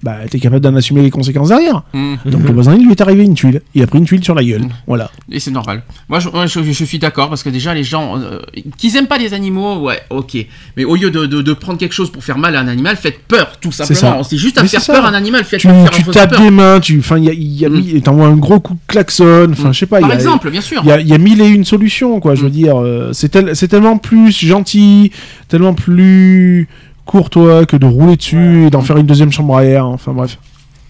bah 0.05 0.19
t'es 0.31 0.39
capable 0.39 0.61
d'en 0.63 0.75
assumer 0.77 1.03
les 1.03 1.11
conséquences 1.11 1.49
derrière. 1.49 1.83
Mmh. 1.95 2.15
Donc 2.27 2.43
le 2.47 2.53
voisin, 2.53 2.75
il 2.77 2.85
lui 2.85 2.91
est 2.93 3.01
arrivé 3.01 3.25
une 3.25 3.35
tuile. 3.35 3.63
Il 3.75 3.83
a 3.83 3.87
pris 3.87 3.99
une 3.99 4.05
tuile 4.05 4.23
sur 4.23 4.35
la 4.35 4.45
gueule. 4.45 4.67
Voilà. 4.87 5.11
Et 5.33 5.41
c'est 5.41 5.51
normal. 5.51 5.83
Moi, 6.09 6.21
je, 6.21 6.29
moi, 6.29 6.47
je, 6.47 6.63
je 6.63 6.85
suis 6.85 6.99
d'accord 6.99 7.29
parce 7.31 7.43
que 7.43 7.49
déjà, 7.51 7.73
les 7.75 7.85
gens 7.85 8.19
euh, 8.19 8.39
qu'ils 8.77 8.97
aiment 8.97 9.07
pas 9.07 9.19
les 9.19 9.33
animaux, 9.35 9.79
ouais, 9.81 10.01
ok. 10.11 10.37
Mais 10.77 10.85
au 10.85 10.95
lieu 10.97 11.11
de, 11.11 11.27
de, 11.27 11.43
de 11.43 11.53
prendre 11.55 11.79
quelque 11.79 11.95
chose 11.95 12.11
pour 12.13 12.23
faire 12.23 12.37
mal 12.39 12.55
à 12.57 12.61
un 12.61 12.69
animal, 12.69 12.97
faites 12.97 13.19
peur, 13.27 13.59
tout 13.61 13.73
simplement. 13.73 14.23
C'est 14.23 14.37
juste 14.37 14.59
à 14.59 14.63
Mais 14.63 14.69
faire 14.69 14.85
peur 14.85 15.05
à 15.05 15.09
un 15.09 15.15
animal, 15.15 15.43
faites 15.45 15.61
Tu, 15.61 15.69
faire 15.69 15.91
tu 15.91 16.03
tapes 16.05 16.31
peur. 16.31 16.41
des 16.41 16.51
mains, 16.51 16.81
tu, 16.81 16.99
enfin, 16.99 17.17
il 17.19 17.25
y 17.25 17.31
a, 17.31 17.33
y 17.33 17.65
a 17.65 17.69
Mm. 17.71 18.01
t'envoies 18.03 18.27
un 18.27 18.37
gros 18.37 18.61
coup 18.61 18.75
de 18.75 18.81
klaxon. 18.87 19.49
Enfin, 19.53 19.71
Mm. 19.71 19.73
je 19.75 19.79
sais 19.79 19.87
pas. 19.87 20.01
Par 20.01 20.11
y 20.11 20.13
a- 20.13 20.17
exemple, 20.17 20.51
bien 20.51 20.61
sûr. 20.61 20.81
Il 20.85 20.89
y 20.89 20.93
a, 20.93 21.01
il 21.01 21.09
y 21.09 21.15
a 21.15 21.19
mille 21.19 21.41
et 21.41 21.49
une 21.49 21.65
solutions, 21.65 22.21
quoi. 22.21 22.35
Je 22.35 22.43
veux 22.43 22.49
Mm. 22.49 22.53
dire, 22.53 22.81
euh, 22.81 23.11
c'est 23.13 23.31
tel- 23.31 23.57
c'est 23.57 23.69
tellement 23.69 23.97
plus 23.99 24.33
gentil, 24.33 25.11
tellement 25.49 25.75
plus 25.75 26.69
courtois 27.07 27.67
que 27.67 27.77
de 27.77 27.87
rouler 27.87 28.17
dessus 28.17 28.67
et 28.67 28.71
d'en 28.71 28.81
faire 28.83 28.97
une 28.97 29.07
deuxième 29.07 29.33
chambre 29.33 29.57
à 29.57 29.65
air. 29.65 29.87
Enfin 29.87 30.13
bref. 30.13 30.39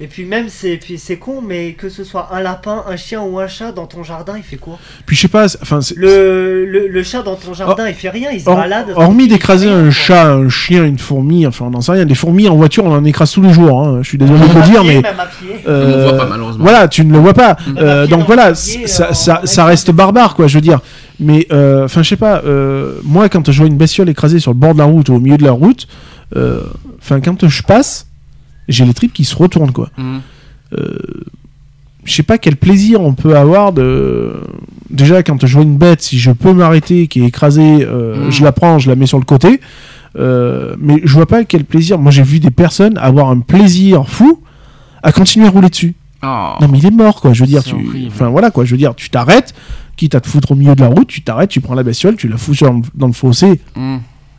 Et 0.01 0.09
puis 0.09 0.25
même, 0.25 0.47
c'est 0.49 0.77
puis 0.77 0.99
c'est 0.99 1.19
con, 1.19 1.41
mais 1.41 1.75
que 1.75 1.89
ce 1.89 2.03
soit 2.03 2.29
un 2.33 2.41
lapin, 2.41 2.83
un 2.91 2.97
chien 2.97 3.23
ou 3.23 3.39
un 3.39 3.47
chat 3.47 3.71
dans 3.71 3.87
ton 3.87 4.03
jardin, 4.03 4.33
il 4.37 4.43
fait 4.43 4.57
quoi? 4.57 4.77
Puis 5.07 5.15
je 5.15 5.23
sais 5.23 5.29
pas. 5.29 5.47
Enfin, 5.63 5.81
c'est- 5.81 5.95
le, 5.97 6.67
le, 6.67 6.89
le 6.89 7.03
chat 7.05 7.23
dans 7.23 7.37
ton 7.37 7.55
jardin, 7.55 7.87
il 7.89 7.95
fait 7.95 8.09
rien, 8.11 8.31
il 8.33 8.41
se 8.41 8.45
balade. 8.47 8.89
hormis 8.97 9.29
d'écraser 9.29 9.69
un 9.69 9.83
quoi. 9.83 9.91
chat, 9.93 10.33
un 10.33 10.49
chien, 10.49 10.83
une 10.85 10.99
fourmi, 10.99 11.47
enfin 11.47 11.67
on 11.67 11.71
n'en 11.71 11.81
sait 11.81 11.93
rien. 11.93 12.05
Des 12.07 12.17
fourmis 12.17 12.49
en 12.49 12.57
voiture, 12.57 12.85
on 12.85 12.93
en 12.93 13.05
écrase 13.05 13.31
tous 13.31 13.41
les 13.43 13.53
jours. 13.53 13.81
hein. 13.87 14.01
Je 14.03 14.09
suis 14.09 14.19
désolé 14.19 14.41
de 14.41 14.45
le 14.55 14.63
dire, 14.63 14.81
pied, 14.83 14.95
mais 14.97 15.01
même 15.01 15.21
à 15.21 15.27
pied. 15.27 15.61
euh, 15.69 15.85
On 15.85 15.97
le 15.97 16.03
voit 16.09 16.17
pas, 16.19 16.27
malheureusement. 16.29 16.65
Voilà, 16.65 16.89
tu 16.89 17.05
ne 17.05 17.13
le 17.13 17.19
vois 17.21 17.35
pas. 17.35 17.57
Euh, 17.79 18.09
donc 18.09 18.27
voilà, 18.27 18.51
pied, 18.53 18.89
ça, 18.89 19.15
ça, 19.15 19.43
ça 19.45 19.65
reste 19.65 19.93
barbare, 19.93 20.35
quoi. 20.35 20.49
Je 20.49 20.57
veux 20.57 20.61
dire. 20.61 20.81
Mais 21.21 21.47
euh, 21.53 21.85
enfin, 21.85 22.03
je 22.03 22.09
sais 22.09 22.17
pas. 22.17 22.43
euh, 22.45 22.95
moi, 23.05 23.29
quand 23.29 23.51
je 23.51 23.57
vois 23.59 23.67
une 23.69 23.77
bestiole 23.77 24.09
écrasée 24.09 24.41
sur 24.41 24.51
le 24.53 24.59
bord 24.59 24.73
de 24.75 24.79
la 24.79 24.85
route 24.85 25.09
ou 25.09 25.15
au 25.15 25.21
milieu 25.21 25.37
de 25.39 25.45
la 25.45 25.53
route, 25.53 25.87
euh, 26.37 26.61
enfin, 27.01 27.21
quand 27.21 27.47
je 27.47 27.63
passe, 27.63 28.09
j'ai 28.69 28.85
les 28.85 28.95
tripes 28.95 29.13
qui 29.13 29.25
se 29.25 29.37
retournent, 29.37 29.73
quoi. 29.73 29.91
Euh, 30.77 30.97
je 32.05 32.13
sais 32.15 32.23
pas 32.23 32.37
quel 32.39 32.57
plaisir 32.57 33.01
on 33.01 33.15
peut 33.15 33.37
avoir 33.37 33.73
de. 33.73 34.35
Déjà, 34.91 35.23
quand 35.23 35.47
je 35.47 35.55
vois 35.55 35.63
une 35.63 35.77
bête, 35.79 36.03
si 36.03 36.19
je 36.19 36.31
peux 36.33 36.53
m'arrêter, 36.53 37.07
qui 37.07 37.23
est 37.23 37.27
écrasée, 37.27 37.87
Mm. 37.87 38.31
je 38.31 38.45
la 38.45 38.53
prends, 38.53 38.79
je 38.79 38.91
la 38.91 38.97
mets 38.97 39.07
sur 39.07 39.19
le 39.19 39.25
côté. 39.25 39.61
Euh, 40.17 40.77
mais 40.79 41.01
je 41.05 41.13
vois 41.15 41.27
pas 41.27 41.45
quel 41.45 41.65
plaisir. 41.65 41.99
Moi, 41.99 42.13
j'ai 42.13 42.23
vu 42.23 42.39
des 42.41 42.51
personnes 42.51 42.99
avoir 42.99 43.31
un 43.31 43.41
plaisir 43.41 44.09
fou 44.09 44.41
à 45.03 45.13
continuer 45.13 45.47
à 45.47 45.51
rouler 45.51 45.71
dessus. 45.71 45.95
Oh. 46.25 46.53
Non, 46.61 46.69
mais 46.69 46.79
il 46.79 46.87
est 46.87 46.91
mort, 46.91 47.21
quoi. 47.21 47.33
Je 47.33 47.41
veux 47.43 47.47
dire, 47.47 47.63
tu. 47.63 47.75
horrible. 47.75 48.09
Enfin, 48.09 48.29
voilà, 48.29 48.51
quoi. 48.51 48.65
Je 48.65 48.71
veux 48.71 48.77
dire, 48.79 48.95
tu 48.95 49.11
t'arrêtes, 49.11 49.55
quitte 49.97 50.15
à 50.15 50.21
te 50.21 50.29
foutre 50.29 50.53
au 50.53 50.55
milieu 50.55 50.75
de 50.75 50.81
la 50.81 50.89
route, 50.89 51.07
tu 51.09 51.23
t'arrêtes, 51.23 51.51
tu 51.51 51.61
prends 51.61 51.75
la 51.75 51.83
bestiole, 51.83 52.17
tu 52.17 52.29
la 52.29 52.37
fous 52.37 52.55
sur- 52.55 52.75
dans 52.95 53.07
le 53.07 53.13
fossé. 53.13 53.61
Mm. 53.77 53.97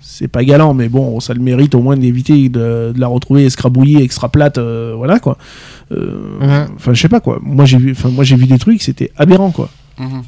C'est 0.07 0.27
pas 0.27 0.43
galant, 0.43 0.73
mais 0.73 0.87
bon, 0.87 1.19
ça 1.19 1.33
le 1.33 1.41
mérite 1.41 1.73
au 1.75 1.81
moins 1.81 1.97
d'éviter 1.97 2.47
de, 2.49 2.93
de 2.95 2.99
la 2.99 3.07
retrouver 3.07 3.45
escrabouillée, 3.45 4.01
extra 4.03 4.29
plate, 4.29 4.57
euh, 4.57 4.93
voilà, 4.95 5.19
quoi. 5.19 5.37
Euh. 5.91 6.67
Enfin, 6.75 6.93
je 6.93 7.01
sais 7.01 7.09
pas, 7.09 7.19
quoi. 7.19 7.39
Moi, 7.41 7.65
j'ai 7.65 7.77
vu, 7.77 7.91
enfin, 7.91 8.09
moi, 8.09 8.23
j'ai 8.23 8.35
vu 8.35 8.45
des 8.45 8.57
trucs, 8.59 8.81
c'était 8.81 9.11
aberrant, 9.17 9.51
quoi. 9.51 9.69
Mhm. 9.99 10.23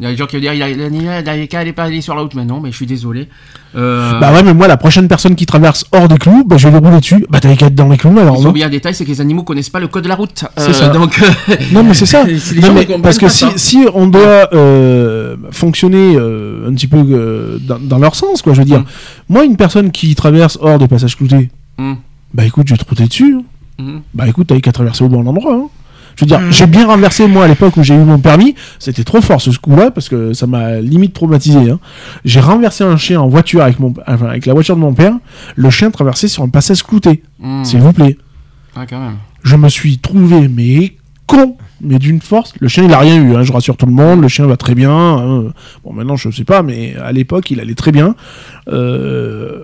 Il 0.00 0.04
y 0.04 0.06
a 0.06 0.10
des 0.12 0.16
gens 0.16 0.26
qui 0.26 0.36
vont 0.36 0.42
dire 0.42 0.54
il 0.54 0.62
a- 0.62 1.58
aller 1.60 1.72
pas 1.72 1.82
aller 1.84 2.00
sur 2.00 2.14
la 2.14 2.22
route 2.22 2.34
maintenant, 2.34 2.60
mais 2.60 2.70
je 2.70 2.76
suis 2.76 2.86
désolé. 2.86 3.28
Euh, 3.74 4.18
Bah 4.20 4.32
ouais, 4.32 4.44
mais 4.44 4.54
moi, 4.54 4.68
la 4.68 4.76
prochaine 4.76 5.08
personne 5.08 5.34
qui 5.34 5.44
traverse 5.44 5.84
hors 5.90 6.06
des 6.06 6.18
clous, 6.18 6.44
bah, 6.46 6.56
je 6.56 6.68
vais 6.68 6.78
le 6.80 6.86
rouler 6.86 7.00
dessus. 7.00 7.26
Bah, 7.28 7.40
t'avais 7.40 7.56
qu'à 7.56 7.66
être 7.66 7.74
dans 7.74 7.88
les 7.88 7.96
clous, 7.96 8.16
alors, 8.16 8.36
Ils 8.38 8.44
non? 8.44 8.50
ont 8.50 8.52
bien 8.52 8.66
un 8.68 8.70
détail, 8.70 8.94
c'est 8.94 9.04
que 9.04 9.10
les 9.10 9.20
animaux 9.20 9.42
connaissent 9.42 9.70
pas 9.70 9.80
le 9.80 9.88
code 9.88 10.04
de 10.04 10.08
la 10.08 10.14
route. 10.14 10.44
C'est 10.56 10.72
ça. 10.72 10.88
Donc, 10.88 11.20
euh, 11.20 11.54
Non, 11.72 11.82
mais 11.82 11.94
c'est 11.94 12.06
ça. 12.06 12.24
Non, 12.62 12.72
mais 12.74 12.86
parce 13.02 13.18
que 13.18 13.26
pas 13.26 13.52
si, 13.58 13.86
on 13.92 14.06
doit 14.06 14.48
euh, 14.54 15.36
fonctionner 15.50 16.14
euh, 16.16 16.68
un 16.68 16.74
petit 16.74 16.86
peu 16.86 16.98
euh, 16.98 17.58
dans, 17.60 17.78
dans 17.80 17.98
leur 17.98 18.14
sens, 18.14 18.40
quoi, 18.40 18.54
je 18.54 18.60
veux 18.60 18.64
dire. 18.64 18.80
Mm. 18.80 18.84
Moi, 19.30 19.44
une 19.44 19.56
personne 19.56 19.90
qui 19.90 20.14
traverse 20.14 20.58
hors 20.60 20.78
des 20.78 20.86
passages 20.88 21.16
cloutés, 21.16 21.50
Mm. 21.76 21.94
bah 22.34 22.44
écoute, 22.44 22.66
je 22.68 22.74
vais 22.74 22.78
te 22.78 22.88
router 22.88 23.06
dessus. 23.06 23.36
hein. 23.38 23.42
Mhm. 23.80 24.00
Bah 24.12 24.26
écoute, 24.26 24.48
t'avais 24.48 24.60
qu'à 24.60 24.72
traverser 24.72 25.04
au 25.04 25.08
bon 25.08 25.24
endroit. 25.26 25.54
hein. 25.54 25.68
Je 26.18 26.24
veux 26.24 26.26
dire, 26.28 26.40
Mm. 26.40 26.50
j'ai 26.52 26.66
bien 26.66 26.86
renversé, 26.88 27.28
moi, 27.28 27.44
à 27.44 27.48
l'époque 27.48 27.76
où 27.76 27.82
j'ai 27.84 27.94
eu 27.94 27.98
mon 27.98 28.18
permis. 28.18 28.56
C'était 28.80 29.04
trop 29.04 29.20
fort 29.20 29.40
ce 29.40 29.50
coup-là, 29.56 29.92
parce 29.92 30.08
que 30.08 30.32
ça 30.32 30.48
m'a 30.48 30.80
limite 30.80 31.12
traumatisé. 31.14 31.70
hein. 31.70 31.78
J'ai 32.24 32.40
renversé 32.40 32.82
un 32.82 32.96
chien 32.96 33.20
en 33.20 33.28
voiture 33.28 33.62
avec, 33.62 33.78
mon, 33.78 33.94
enfin, 34.06 34.26
avec 34.26 34.44
la 34.44 34.52
voiture 34.52 34.74
de 34.74 34.80
mon 34.80 34.92
père. 34.94 35.14
Le 35.54 35.70
chien 35.70 35.90
traversait 35.92 36.26
sur 36.26 36.42
un 36.42 36.48
passage 36.48 36.82
clouté, 36.82 37.22
Mm. 37.38 37.64
s'il 37.64 37.80
vous 37.80 37.92
plaît. 37.92 38.18
Ah, 38.74 38.84
quand 38.84 38.98
même. 39.00 39.16
Je 39.44 39.54
me 39.54 39.68
suis 39.68 39.98
trouvé, 39.98 40.48
mais 40.48 40.96
con, 41.28 41.56
mais 41.80 42.00
d'une 42.00 42.20
force. 42.20 42.52
Le 42.58 42.66
chien, 42.66 42.82
il 42.84 42.92
a 42.92 42.98
rien 42.98 43.22
eu, 43.22 43.36
hein, 43.36 43.42
je 43.44 43.52
rassure 43.52 43.76
tout 43.76 43.86
le 43.86 43.92
monde. 43.92 44.20
Le 44.20 44.26
chien 44.28 44.44
va 44.46 44.56
très 44.56 44.74
bien. 44.74 44.90
hein. 44.90 45.44
Bon, 45.84 45.92
maintenant, 45.92 46.16
je 46.16 46.30
sais 46.32 46.42
pas, 46.44 46.62
mais 46.64 46.96
à 46.96 47.12
l'époque, 47.12 47.48
il 47.52 47.60
allait 47.60 47.74
très 47.76 47.92
bien. 47.92 48.16
Euh, 48.72 49.62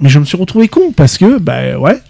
Mais 0.00 0.08
je 0.08 0.18
me 0.18 0.24
suis 0.24 0.36
retrouvé 0.36 0.66
con 0.66 0.92
parce 0.94 1.16
que, 1.18 1.38
bah 1.38 1.78
ouais, 1.78 2.00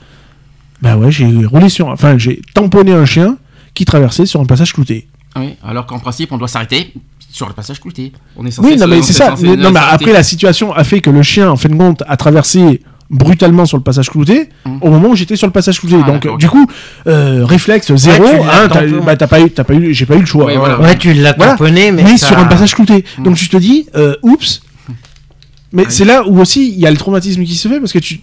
bah 0.81 0.97
ouais, 0.97 1.11
j'ai 1.11 1.27
roulé 1.45 1.69
sur, 1.69 1.89
enfin, 1.89 2.17
j'ai 2.17 2.41
tamponné 2.55 2.93
un 2.93 3.05
chien 3.05 3.37
qui 3.75 3.85
traversait 3.85 4.27
sur 4.27 4.41
un 4.41 4.47
passage 4.47 4.73
clouté. 4.73 5.09
Oui, 5.37 5.57
alors 5.65 5.87
qu'en 5.87 5.99
principe, 5.99 6.31
on 6.33 6.39
doit 6.39 6.49
s'arrêter 6.49 6.93
sur 7.31 7.49
le 7.49 7.53
passage 7.55 7.81
clouté. 7.81 8.13
On 8.37 8.47
est 8.47 8.51
censé 8.53 8.69
Oui, 8.69 8.77
non, 8.77 8.85
se- 8.85 8.89
mais 8.91 9.03
c'est 9.03 9.11
est 9.11 9.17
ça. 9.17 9.35
Mais- 9.43 9.57
non, 9.57 9.73
mais 9.73 9.81
après, 9.91 10.13
la 10.13 10.23
situation 10.23 10.73
a 10.73 10.85
fait 10.85 11.01
que 11.01 11.11
le 11.11 11.23
chien, 11.23 11.51
en 11.51 11.57
fin 11.57 11.69
de 11.69 11.75
compte, 11.75 12.03
a 12.07 12.17
traversé 12.17 12.81
brutalement 13.11 13.67
sur 13.67 13.77
le 13.77 13.83
passage 13.83 14.09
clouté 14.11 14.49
Mhm. 14.65 14.79
au 14.81 14.91
moment 14.91 15.09
où 15.11 15.17
j'étais 15.17 15.35
sur 15.37 15.47
le 15.49 15.53
passage 15.53 15.81
clouté. 15.81 15.97
Ah, 16.03 16.07
Donc, 16.11 16.39
du 16.39 16.49
coup, 16.49 16.67
euh, 17.09 17.45
réflexe 17.45 17.93
zéro, 17.97 18.25
tu 18.25 18.37
l'as 18.37 18.63
hein, 18.65 18.69
t'as 18.73 18.87
bah, 18.87 19.17
t'as 19.17 19.27
pas 19.27 19.41
eu, 19.41 19.51
t'as 19.51 19.65
pas 19.65 19.75
eu, 19.75 19.93
j'ai 19.93 20.07
pas 20.07 20.15
eu 20.17 20.21
le 20.21 20.27
choix. 20.27 20.47
Oui, 20.47 20.55
hein. 20.55 20.59
voilà. 20.59 20.81
Ouais, 20.81 20.97
tu 20.97 21.13
l'as 21.13 21.33
Voilà. 21.35 21.53
tamponné, 21.53 21.91
mais, 21.93 22.03
mais 22.05 22.17
ça- 22.17 22.29
sur 22.29 22.39
un 22.39 22.45
passage 22.47 22.75
clouté. 22.75 23.05
Mm. 23.19 23.23
Donc 23.25 23.37
tu 23.37 23.49
te 23.49 23.57
dis, 23.57 23.87
euh, 23.97 24.15
oups. 24.23 24.63
Mais 25.73 25.83
Ah 25.83 25.87
oui. 25.89 25.95
c'est 25.95 26.05
là 26.05 26.27
où 26.29 26.39
aussi 26.41 26.69
il 26.69 26.79
y 26.79 26.87
a 26.87 26.91
le 26.93 26.97
traumatisme 26.97 27.43
qui 27.43 27.57
se 27.57 27.67
fait 27.67 27.81
parce 27.81 27.93
que 27.93 27.99
tu. 27.99 28.21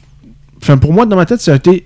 Enfin, 0.63 0.77
pour 0.77 0.93
moi, 0.93 1.05
dans 1.05 1.17
ma 1.17 1.25
tête, 1.25 1.41
ça 1.41 1.51
a 1.51 1.55
été. 1.57 1.85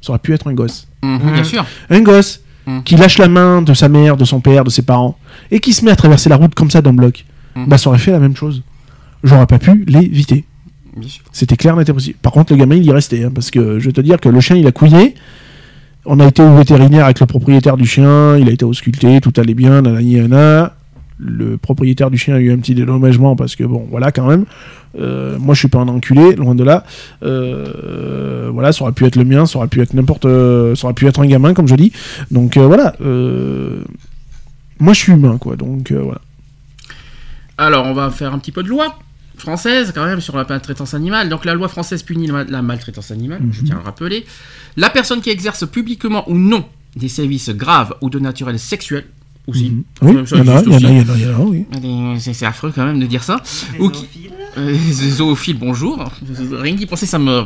Ça 0.00 0.10
aurait 0.10 0.18
pu 0.18 0.34
être 0.34 0.48
un 0.48 0.54
gosse. 0.54 0.88
Mhm. 1.04 1.32
Bien 1.32 1.44
sûr. 1.44 1.64
Un 1.88 2.00
gosse 2.00 2.40
Mm. 2.66 2.82
qui 2.84 2.96
lâche 2.96 3.18
la 3.18 3.28
main 3.28 3.60
de 3.60 3.74
sa 3.74 3.88
mère, 3.88 4.16
de 4.16 4.24
son 4.24 4.40
père, 4.40 4.62
de 4.62 4.70
ses 4.70 4.82
parents 4.82 5.18
et 5.50 5.58
qui 5.58 5.72
se 5.72 5.84
met 5.84 5.90
à 5.90 5.96
traverser 5.96 6.28
la 6.28 6.36
route 6.36 6.54
comme 6.54 6.70
ça 6.70 6.80
d'un 6.80 6.92
bloc. 6.92 7.24
Mm. 7.56 7.66
Bah, 7.66 7.78
ça 7.78 7.90
aurait 7.90 7.98
fait 7.98 8.12
la 8.12 8.20
même 8.20 8.36
chose. 8.36 8.62
J'aurais 9.24 9.46
pas 9.46 9.58
pu 9.58 9.84
l'éviter. 9.86 10.44
C'était 11.32 11.56
clair, 11.56 11.74
n'était 11.76 11.92
possible. 11.92 12.18
Par 12.20 12.32
contre, 12.32 12.52
le 12.52 12.58
gamin, 12.58 12.76
il 12.76 12.84
y 12.84 12.90
restait. 12.92 13.24
hein, 13.24 13.32
parce 13.34 13.50
que 13.50 13.78
je 13.78 13.86
vais 13.86 13.92
te 13.92 14.00
dire 14.00 14.20
que 14.20 14.28
le 14.28 14.40
chien, 14.40 14.56
il 14.56 14.66
a 14.66 14.72
couillé. 14.72 15.14
On 16.04 16.20
a 16.20 16.26
été 16.26 16.42
au 16.42 16.54
vétérinaire 16.56 17.04
avec 17.04 17.20
le 17.20 17.26
propriétaire 17.26 17.76
du 17.76 17.86
chien. 17.86 18.36
Il 18.36 18.48
a 18.48 18.52
été 18.52 18.64
ausculté. 18.64 19.20
Tout 19.20 19.32
allait 19.38 19.54
bien. 19.54 19.82
Nanana. 19.82 20.74
Le 21.18 21.56
propriétaire 21.58 22.10
du 22.10 22.18
chien 22.18 22.34
a 22.34 22.38
eu 22.40 22.50
un 22.52 22.58
petit 22.58 22.74
dédommagement 22.74 23.36
parce 23.36 23.54
que, 23.56 23.64
bon, 23.64 23.86
voilà, 23.90 24.10
quand 24.12 24.26
même. 24.26 24.44
Euh, 24.98 25.38
moi, 25.38 25.54
je 25.54 25.60
suis 25.60 25.68
pas 25.68 25.78
un 25.78 25.88
enculé, 25.88 26.34
loin 26.34 26.54
de 26.54 26.64
là. 26.64 26.84
Euh, 27.22 28.50
voilà, 28.52 28.72
ça 28.72 28.82
aurait 28.84 28.92
pu 28.92 29.04
être 29.06 29.16
le 29.16 29.24
mien. 29.24 29.46
Ça 29.46 29.58
aurait 29.58 29.68
pu 29.68 29.80
être 29.80 29.94
n'importe. 29.94 30.24
euh, 30.24 30.74
ça 30.74 30.86
aurait 30.86 30.94
pu 30.94 31.06
être 31.06 31.20
un 31.20 31.26
gamin, 31.26 31.54
comme 31.54 31.68
je 31.68 31.74
dis. 31.76 31.92
Donc, 32.30 32.56
euh, 32.56 32.66
voilà. 32.66 32.94
moi, 34.80 34.92
je 34.92 34.98
suis 34.98 35.12
humain, 35.12 35.38
quoi. 35.38 35.56
Donc, 35.56 35.92
voilà. 35.92 36.20
Alors, 37.58 37.86
on 37.86 37.94
va 37.94 38.10
faire 38.10 38.32
un 38.34 38.38
petit 38.38 38.52
peu 38.52 38.62
de 38.62 38.68
loi 38.68 38.98
française 39.36 39.92
quand 39.94 40.04
même 40.04 40.20
sur 40.20 40.36
la 40.36 40.44
maltraitance 40.48 40.94
animale. 40.94 41.28
Donc, 41.28 41.44
la 41.44 41.54
loi 41.54 41.68
française 41.68 42.02
punit 42.02 42.26
la 42.26 42.44
la 42.44 42.62
maltraitance 42.62 43.10
animale, 43.10 43.40
je 43.50 43.60
Mhm. 43.60 43.66
tiens 43.66 43.76
à 43.76 43.78
le 43.78 43.84
rappeler. 43.84 44.24
La 44.76 44.90
personne 44.90 45.20
qui 45.20 45.30
exerce 45.30 45.66
publiquement 45.66 46.28
ou 46.30 46.36
non 46.36 46.64
des 46.96 47.08
services 47.08 47.50
graves 47.50 47.94
ou 48.00 48.10
de 48.10 48.18
naturel 48.18 48.58
sexuel, 48.58 49.04
aussi. 49.46 49.70
Mhm. 49.70 49.84
Oui, 50.02 50.10
il 50.32 50.38
y 50.38 50.40
en 50.40 50.48
a, 50.48 50.62
il 50.62 50.72
y 50.72 50.74
en 50.74 50.76
a, 50.76 50.80
il 50.80 50.98
y 50.98 51.00
en 51.00 51.12
a, 51.12 51.16
il 51.16 51.22
y 51.22 51.26
en 51.26 51.34
a, 51.34 51.44
oui. 51.44 51.66
Allez, 51.74 52.20
C'est 52.20 52.46
affreux 52.46 52.72
quand 52.74 52.84
même 52.84 53.00
de 53.00 53.06
dire 53.06 53.22
ça. 53.24 53.36
Ou 53.78 53.88
qui- 53.90 54.06
Euh, 54.58 54.70
les 55.00 55.10
zoophiles, 55.10 55.56
bonjour. 55.58 56.12
Rien 56.52 56.76
qu'y 56.76 56.84
penser, 56.84 57.06
ça 57.06 57.18
me. 57.18 57.42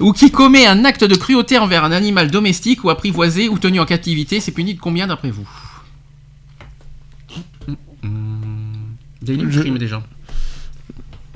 ou 0.00 0.12
qui 0.12 0.30
commet 0.30 0.64
un 0.66 0.84
acte 0.86 1.04
de 1.04 1.14
cruauté 1.14 1.58
envers 1.58 1.84
un 1.84 1.92
animal 1.92 2.30
domestique 2.30 2.84
ou 2.84 2.90
apprivoisé 2.90 3.48
ou 3.50 3.58
tenu 3.58 3.80
en 3.80 3.84
captivité, 3.84 4.40
c'est 4.40 4.52
puni 4.52 4.72
de 4.74 4.80
combien 4.80 5.06
d'après 5.06 5.30
vous? 5.30 5.46
Délit 9.22 9.44
ou 9.46 9.50
Je- 9.50 9.60
crime 9.60 9.76
déjà? 9.78 10.02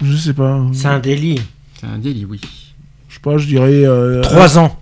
Je 0.03 0.17
sais 0.17 0.33
pas. 0.33 0.65
C'est 0.73 0.87
un 0.87 0.99
délit. 0.99 1.41
C'est 1.79 1.87
un 1.87 1.99
délit, 1.99 2.25
oui. 2.25 2.41
Je 3.09 3.15
sais 3.15 3.21
pas, 3.21 3.37
je 3.37 3.47
dirais. 3.47 3.85
euh, 3.85 4.23
Trois 4.23 4.59
ans. 4.59 4.80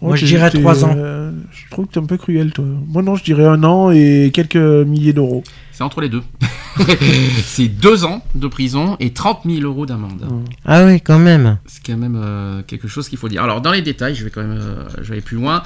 Moi, 0.00 0.16
je 0.16 0.26
dirais 0.26 0.50
t'es, 0.50 0.60
trois 0.60 0.84
ans. 0.84 0.94
euh, 0.96 1.32
je 1.52 1.70
trouve 1.70 1.86
que 1.86 1.92
t'es 1.92 1.98
un 2.00 2.06
peu 2.06 2.16
cruel, 2.16 2.52
toi. 2.52 2.64
Moi, 2.86 3.02
non, 3.02 3.16
je 3.16 3.24
dirais 3.24 3.44
un 3.46 3.62
an 3.64 3.90
et 3.90 4.30
quelques 4.32 4.56
milliers 4.56 5.12
d'euros. 5.12 5.42
C'est 5.72 5.82
entre 5.84 6.00
les 6.00 6.08
deux. 6.08 6.22
c'est 7.44 7.68
deux 7.68 8.04
ans 8.04 8.22
de 8.34 8.46
prison 8.48 8.96
et 9.00 9.12
30 9.12 9.40
000 9.46 9.60
euros 9.62 9.86
d'amende. 9.86 10.26
Ah 10.64 10.84
oui, 10.84 11.00
quand 11.00 11.18
même. 11.18 11.58
C'est 11.66 11.84
quand 11.84 11.96
même 11.96 12.20
euh, 12.22 12.62
quelque 12.66 12.88
chose 12.88 13.08
qu'il 13.08 13.18
faut 13.18 13.28
dire. 13.28 13.42
Alors, 13.42 13.60
dans 13.60 13.72
les 13.72 13.82
détails, 13.82 14.14
je 14.14 14.24
vais 14.24 14.30
quand 14.30 14.42
même 14.42 14.58
euh, 14.60 14.84
je 14.98 15.04
vais 15.08 15.12
aller 15.14 15.20
plus 15.20 15.36
loin. 15.36 15.62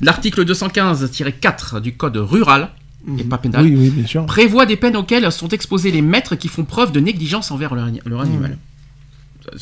L'article 0.00 0.44
215-4 0.44 1.80
du 1.80 1.94
code 1.96 2.16
rural, 2.16 2.70
et 3.18 3.24
pas 3.24 3.38
pénal, 3.38 3.62
Oui, 3.64 3.74
oui, 3.78 3.90
bien 3.90 4.06
sûr. 4.06 4.24
prévoit 4.26 4.64
des 4.66 4.76
peines 4.76 4.96
auxquelles 4.96 5.30
sont 5.30 5.48
exposés 5.48 5.90
les 5.90 6.02
maîtres 6.02 6.36
qui 6.36 6.48
font 6.48 6.64
preuve 6.64 6.90
de 6.92 7.00
négligence 7.00 7.50
envers 7.50 7.74
leur, 7.74 7.84
ani- 7.84 8.00
leur 8.06 8.20
animal. 8.22 8.56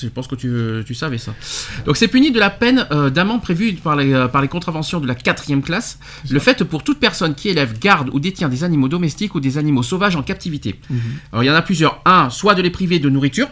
Je 0.01 0.09
pense 0.09 0.27
que 0.29 0.35
tu, 0.35 0.51
tu 0.87 0.95
savais 0.95 1.19
ça. 1.19 1.35
Donc 1.87 1.97
c'est 1.97 2.09
puni 2.09 2.31
de 2.31 2.39
la 2.39 2.51
peine 2.51 2.87
euh, 2.91 3.11
d'amende 3.11 3.43
prévue 3.43 3.73
par 3.75 3.97
les, 3.97 4.13
euh, 4.13 4.29
par 4.29 4.41
les 4.43 4.49
contraventions 4.49 5.01
de 5.01 5.07
la 5.07 5.15
quatrième 5.15 5.63
classe. 5.63 5.99
Le 6.31 6.39
fait 6.39 6.63
pour 6.65 6.85
toute 6.85 7.01
personne 7.01 7.35
qui 7.35 7.49
élève, 7.49 7.79
garde 7.79 8.11
ou 8.13 8.21
détient 8.21 8.49
des 8.49 8.65
animaux 8.65 8.89
domestiques 8.89 9.35
ou 9.35 9.41
des 9.41 9.59
animaux 9.59 9.83
sauvages 9.83 10.17
en 10.17 10.23
captivité. 10.23 10.79
Alors 11.33 11.43
il 11.43 11.47
y 11.47 11.51
en 11.51 11.55
a 11.55 11.63
plusieurs. 11.63 12.01
Un, 12.05 12.31
soit 12.31 12.55
de 12.55 12.63
les 12.63 12.71
priver 12.71 12.99
de 12.99 13.09
nourriture. 13.09 13.49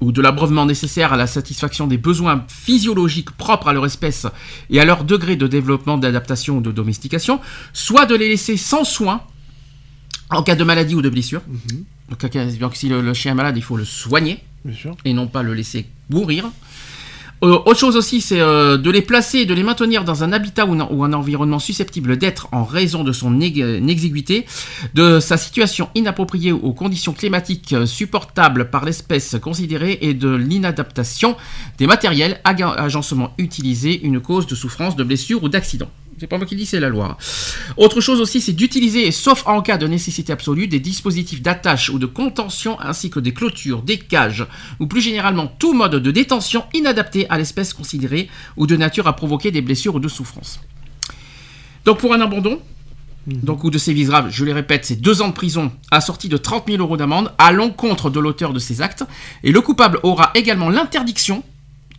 ou 0.00 0.12
de 0.12 0.22
l'abreuvement 0.22 0.64
nécessaire 0.64 1.12
à 1.12 1.16
la 1.16 1.26
satisfaction 1.26 1.86
des 1.86 1.98
besoins 1.98 2.44
physiologiques 2.48 3.30
propres 3.32 3.68
à 3.68 3.72
leur 3.74 3.84
espèce 3.84 4.26
et 4.70 4.80
à 4.80 4.84
leur 4.86 5.04
degré 5.04 5.36
de 5.36 5.46
développement, 5.46 5.98
d'adaptation 5.98 6.56
ou 6.58 6.60
de 6.62 6.72
domestication, 6.72 7.38
soit 7.74 8.06
de 8.06 8.14
les 8.14 8.28
laisser 8.28 8.56
sans 8.56 8.84
soin 8.84 9.20
en 10.30 10.42
cas 10.42 10.54
de 10.54 10.64
maladie 10.64 10.94
ou 10.94 11.02
de 11.02 11.10
blessure. 11.10 11.42
Donc, 12.08 12.24
donc, 12.58 12.76
si 12.76 12.88
le, 12.88 13.02
le 13.02 13.14
chien 13.14 13.32
est 13.32 13.34
malade, 13.34 13.56
il 13.58 13.62
faut 13.62 13.76
le 13.76 13.84
soigner 13.84 14.42
Et 15.04 15.12
non 15.12 15.26
pas 15.26 15.42
le 15.42 15.54
laisser 15.54 15.86
mourir. 16.10 16.50
Euh, 17.42 17.58
autre 17.64 17.78
chose 17.78 17.96
aussi, 17.96 18.20
c'est 18.20 18.38
euh, 18.40 18.76
de 18.76 18.90
les 18.90 19.00
placer 19.00 19.46
de 19.46 19.54
les 19.54 19.62
maintenir 19.62 20.04
dans 20.04 20.22
un 20.24 20.30
habitat 20.30 20.66
ou, 20.66 20.74
un- 21.04 21.12
environnement 21.14 21.58
susceptible 21.58 22.18
d'être, 22.18 22.48
en 22.52 22.64
raison 22.64 23.02
de 23.02 23.12
son 23.12 23.40
exiguïté, 23.40 24.44
de 24.92 25.20
sa 25.20 25.38
situation 25.38 25.88
inappropriée 25.94 26.52
aux 26.52 26.74
conditions 26.74 27.14
climatiques 27.14 27.72
euh, 27.72 27.86
supportables 27.86 28.68
par 28.68 28.84
l'espèce 28.84 29.36
considérée 29.40 29.98
et 30.02 30.12
de 30.12 30.28
l'inadaptation 30.34 31.34
des 31.78 31.86
matériels 31.86 32.40
aga- 32.44 32.72
agencement 32.76 33.32
utilisés, 33.38 33.98
une 34.02 34.20
cause 34.20 34.46
de 34.46 34.54
souffrance, 34.54 34.94
de 34.94 35.02
blessure 35.04 35.42
ou 35.42 35.48
d'accident. 35.48 35.88
C'est 36.20 36.26
pas 36.26 36.36
moi 36.36 36.44
qui 36.44 36.54
dis, 36.54 36.66
c'est 36.66 36.80
la 36.80 36.90
loi. 36.90 37.16
Autre 37.78 38.02
chose 38.02 38.20
aussi, 38.20 38.42
c'est 38.42 38.52
d'utiliser, 38.52 39.10
sauf 39.10 39.42
en 39.46 39.62
cas 39.62 39.78
de 39.78 39.86
nécessité 39.86 40.34
absolue, 40.34 40.68
des 40.68 40.78
dispositifs 40.78 41.40
d'attache 41.40 41.88
ou 41.88 41.98
de 41.98 42.04
contention 42.04 42.78
ainsi 42.78 43.08
que 43.08 43.20
des 43.20 43.32
clôtures, 43.32 43.80
des 43.80 43.96
cages, 43.96 44.46
ou 44.80 44.86
plus 44.86 45.00
généralement 45.00 45.46
tout 45.46 45.72
mode 45.72 45.94
de 45.94 46.10
détention 46.10 46.64
inadapté 46.74 47.26
à 47.30 47.38
l'espèce 47.38 47.72
considérée 47.72 48.28
ou 48.58 48.66
de 48.66 48.76
nature 48.76 49.08
à 49.08 49.16
provoquer 49.16 49.50
des 49.50 49.62
blessures 49.62 49.94
ou 49.94 49.98
de 49.98 50.08
souffrances. 50.08 50.60
Donc 51.86 52.00
pour 52.00 52.12
un 52.12 52.20
abandon, 52.20 52.60
donc 53.26 53.64
ou 53.64 53.70
de 53.70 53.78
sévices 53.78 54.08
graves, 54.08 54.28
je 54.28 54.44
les 54.44 54.52
répète, 54.52 54.84
c'est 54.84 55.00
deux 55.00 55.22
ans 55.22 55.28
de 55.28 55.32
prison 55.32 55.72
assortis 55.90 56.28
de 56.28 56.36
30 56.36 56.66
000 56.66 56.82
euros 56.82 56.98
d'amende 56.98 57.32
à 57.38 57.50
l'encontre 57.50 58.10
de 58.10 58.20
l'auteur 58.20 58.52
de 58.52 58.58
ces 58.58 58.82
actes, 58.82 59.04
et 59.42 59.52
le 59.52 59.62
coupable 59.62 60.00
aura 60.02 60.32
également 60.34 60.68
l'interdiction, 60.68 61.42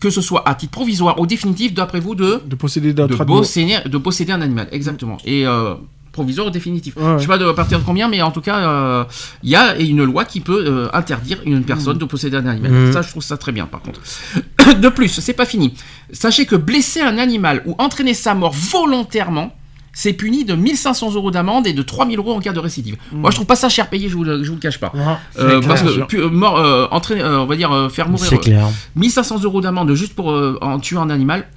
que 0.01 0.09
ce 0.09 0.19
soit 0.19 0.47
à 0.49 0.55
titre 0.55 0.71
provisoire 0.71 1.19
ou 1.19 1.27
définitif, 1.27 1.73
d'après 1.73 2.01
vous, 2.01 2.15
de 2.15 2.41
De 2.45 2.55
posséder 2.55 2.91
de 2.93 3.05
posséder, 3.05 3.77
de 3.85 3.97
posséder 3.97 4.33
un 4.33 4.41
animal, 4.41 4.67
exactement. 4.71 5.17
Et 5.23 5.45
euh, 5.45 5.75
provisoire 6.11 6.47
ou 6.47 6.49
définitif. 6.49 6.97
Ouais, 6.97 7.03
ouais. 7.03 7.13
Je 7.17 7.21
sais 7.21 7.27
pas 7.27 7.37
de 7.37 7.45
à 7.45 7.53
partir 7.53 7.79
de 7.79 7.85
combien, 7.85 8.09
mais 8.09 8.21
en 8.21 8.31
tout 8.31 8.41
cas, 8.41 8.57
euh, 8.57 9.03
il 9.43 9.49
y 9.49 9.55
a 9.55 9.77
une 9.79 10.03
loi 10.03 10.25
qui 10.25 10.41
peut 10.41 10.65
euh, 10.67 10.89
interdire 10.91 11.39
une 11.45 11.63
personne 11.63 11.99
de 11.99 12.05
posséder 12.05 12.37
un 12.37 12.47
animal. 12.47 12.71
Mhm. 12.71 12.93
Ça, 12.93 13.03
je 13.03 13.09
trouve 13.11 13.23
ça 13.23 13.37
très 13.37 13.51
bien, 13.51 13.67
par 13.67 13.81
contre. 13.81 14.01
de 14.79 14.89
plus, 14.89 15.19
c'est 15.19 15.33
pas 15.33 15.45
fini. 15.45 15.75
Sachez 16.11 16.45
que 16.47 16.55
blesser 16.55 17.01
un 17.01 17.19
animal 17.19 17.61
ou 17.67 17.75
entraîner 17.77 18.15
sa 18.15 18.33
mort 18.33 18.53
volontairement, 18.53 19.55
c'est 19.93 20.13
puni 20.13 20.45
de 20.45 20.53
1500 20.55 21.13
euros 21.15 21.31
d'amende 21.31 21.67
et 21.67 21.73
de 21.73 21.81
3000 21.81 22.17
euros 22.17 22.33
en 22.33 22.39
cas 22.39 22.53
de 22.53 22.59
récidive. 22.59 22.95
Moi, 23.11 23.29
je 23.29 23.35
trouve 23.35 23.45
pas 23.47 23.55
ça 23.57 23.67
cher 23.69 23.89
payé, 23.89 24.07
je 24.09 24.15
vous, 24.15 24.23
je 24.25 24.47
vous 24.47 24.53
le 24.55 24.59
cache 24.61 24.79
pas. 24.79 24.91
Euh, 25.37 25.59
c'est 25.61 25.67
parce 25.67 25.81
clair. 25.81 25.93
que 25.93 26.01
pu- 26.05 26.19
euh, 26.21 26.29
mort, 26.29 26.57
euh, 26.57 26.87
entraîner, 26.91 27.21
euh, 27.21 27.39
on 27.41 27.45
va 27.45 27.55
dire 27.57 27.71
euh, 27.71 27.89
faire 27.89 28.07
mourir 28.07 28.25
C'est 28.29 28.37
clair. 28.37 28.67
1500 28.95 29.43
euros 29.43 29.59
d'amende 29.61 29.93
juste 29.95 30.13
pour 30.13 30.31
euh, 30.31 30.57
en 30.61 30.79
tuer 30.79 30.97
un 30.97 31.09
animal. 31.09 31.47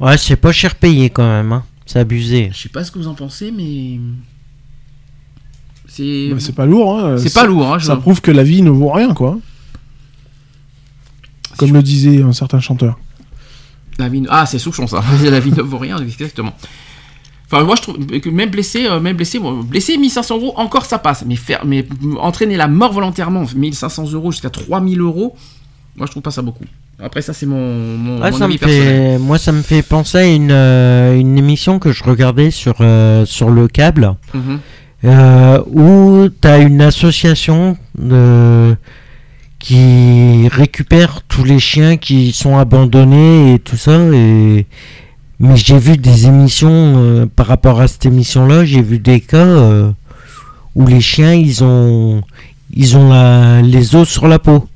Ouais, 0.00 0.18
c'est 0.18 0.36
pas 0.36 0.50
cher 0.52 0.74
payé 0.74 1.10
quand 1.10 1.26
même. 1.26 1.52
Hein. 1.52 1.64
C'est 1.86 2.00
abusé. 2.00 2.50
Je 2.52 2.58
sais 2.62 2.68
pas 2.68 2.82
ce 2.82 2.90
que 2.90 2.98
vous 2.98 3.06
en 3.08 3.14
pensez, 3.14 3.52
mais 3.52 4.00
c'est 5.86 6.30
Bah, 6.30 6.36
c'est 6.40 6.54
pas 6.54 6.66
lourd. 6.66 6.98
Hein. 6.98 7.18
c'est 7.18 7.28
Ça- 7.28 7.42
pas 7.42 7.46
lourd. 7.46 7.72
Hein, 7.74 7.78
je- 7.78 7.86
Ça 7.86 7.96
prouve 7.96 8.20
que 8.20 8.30
la 8.32 8.42
vie 8.42 8.62
ne 8.62 8.70
vaut 8.70 8.90
rien, 8.90 9.14
quoi. 9.14 9.38
Comme 11.56 11.72
le 11.72 11.82
disait 11.82 12.22
un 12.22 12.32
certain 12.32 12.58
chanteur. 12.58 12.98
La 13.98 14.08
vie 14.08 14.24
Ah, 14.28 14.44
c'est 14.44 14.58
Souchon 14.58 14.88
ça. 14.88 15.04
la 15.22 15.38
vie 15.40 15.52
ne 15.52 15.62
vaut 15.62 15.78
rien, 15.78 15.98
exactement. 15.98 16.52
Enfin, 17.50 17.62
moi 17.64 17.76
je 17.76 17.82
trouve 17.82 18.06
que 18.06 18.28
même 18.30 18.50
blessé, 18.50 18.86
euh, 18.86 19.00
même 19.00 19.16
blessé, 19.16 19.38
bon, 19.38 19.62
blessé 19.62 19.98
1500 19.98 20.36
euros, 20.36 20.54
encore 20.56 20.86
ça 20.86 20.98
passe. 20.98 21.24
Mais 21.26 21.36
faire, 21.36 21.64
mais 21.66 21.86
entraîner 22.18 22.56
la 22.56 22.68
mort 22.68 22.92
volontairement, 22.92 23.44
1500 23.54 24.12
euros 24.12 24.32
jusqu'à 24.32 24.50
3000 24.50 25.00
euros, 25.00 25.36
moi 25.96 26.06
je 26.06 26.10
trouve 26.10 26.22
pas 26.22 26.30
ça 26.30 26.42
beaucoup. 26.42 26.64
Après 26.98 27.22
ça 27.22 27.32
c'est 27.32 27.46
mon, 27.46 27.96
mon, 27.98 28.22
Ouais, 28.22 28.30
mon 28.30 28.38
ça 28.38 28.48
me 28.48 28.54
avis 28.54 28.58
fait... 28.58 29.18
Moi, 29.18 29.38
ça 29.38 29.52
me 29.52 29.62
fait 29.62 29.82
penser 29.82 30.18
à 30.18 30.24
une, 30.24 30.52
euh, 30.52 31.18
une 31.18 31.36
émission 31.36 31.78
que 31.78 31.92
je 31.92 32.04
regardais 32.04 32.50
sur, 32.50 32.76
euh, 32.80 33.26
sur 33.26 33.50
le 33.50 33.68
câble. 33.68 34.14
Mhm. 34.32 34.60
où 35.66 36.28
tu 36.40 36.48
as 36.48 36.58
une 36.58 36.80
association 36.80 37.76
de... 37.98 38.74
qui 39.58 40.48
récupère 40.48 41.20
tous 41.28 41.44
les 41.44 41.58
chiens 41.58 41.98
qui 41.98 42.32
sont 42.32 42.56
abandonnés 42.56 43.54
et 43.54 43.58
tout 43.58 43.76
ça. 43.76 43.98
Et... 44.14 44.66
Mais 45.40 45.56
j'ai 45.56 45.78
vu 45.78 45.96
des 45.96 46.26
émissions, 46.26 46.70
euh, 46.96 47.26
par 47.26 47.46
rapport 47.46 47.80
à 47.80 47.88
cette 47.88 48.06
émission-là, 48.06 48.64
j'ai 48.64 48.82
vu 48.82 48.98
des 48.98 49.20
cas 49.20 49.36
euh, 49.38 49.90
où 50.74 50.86
les 50.86 51.00
chiens, 51.00 51.34
ils 51.34 51.62
ont, 51.64 52.22
ils 52.72 52.96
ont 52.96 53.08
la- 53.10 53.60
les 53.62 53.94
os 53.96 54.08
sur 54.08 54.28
la 54.28 54.38
peau. 54.38 54.68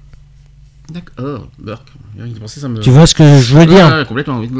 D'accord. 0.93 1.47
Burke. 1.59 1.83
Me- 2.17 2.81
Tu 2.81 2.91
vois 2.91 3.07
ce 3.07 3.15
que 3.15 3.39
je 3.39 3.55
veux 3.57 3.67
dire? 3.67 4.05
Complètement, 4.09 4.39
oui. 4.41 4.51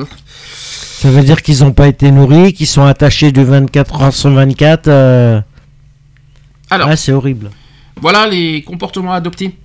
Ça 1.01 1.11
veut 1.11 1.23
dire 1.25 1.43
qu'ils 1.43 1.61
n'ont 1.61 1.73
pas 1.73 1.89
été 1.89 2.11
nourris, 2.13 2.53
qu'ils 2.53 2.67
sont 2.69 2.85
attachés 2.85 3.33
de 3.33 3.43
24 3.43 4.03
heures 4.03 4.13
sur 4.15 4.31
24. 4.31 4.87
euh, 4.89 5.41
Alors, 6.71 6.89
Ah, 6.91 6.97
c'est 6.97 7.13
horrible. 7.13 7.51
Voilà 8.01 8.29
les 8.29 8.63
comportements 8.63 9.13
adoptés. 9.13 9.57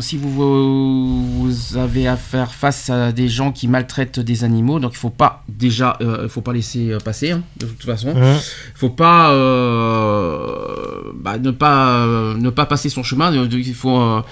Si 0.00 0.18
vous, 0.18 1.48
avez 1.76 2.06
à 2.06 2.16
faire 2.16 2.52
face 2.52 2.90
à 2.90 3.12
des 3.12 3.28
gens 3.28 3.50
qui 3.50 3.66
maltraitent 3.66 4.20
des 4.20 4.44
animaux, 4.44 4.78
donc 4.78 4.92
il 4.92 4.98
faut 4.98 5.08
pas 5.10 5.42
déjà, 5.48 5.96
euh, 6.02 6.28
faut 6.28 6.42
pas 6.42 6.52
laisser 6.52 6.90
euh, 6.90 6.98
passer 6.98 7.30
hein, 7.32 7.42
de 7.58 7.66
toute 7.66 7.84
façon. 7.84 8.12
Il 8.14 8.38
faut 8.78 8.90
pas, 8.90 9.30
euh, 9.30 11.12
bah, 11.14 11.38
ne 11.38 11.50
pas, 11.50 11.98
euh, 12.06 12.34
ne 12.36 12.50
pas 12.50 12.66
passer 12.66 12.88
son 12.88 13.02
chemin. 13.02 13.32
Il 13.32 13.74
faut, 13.74 14.22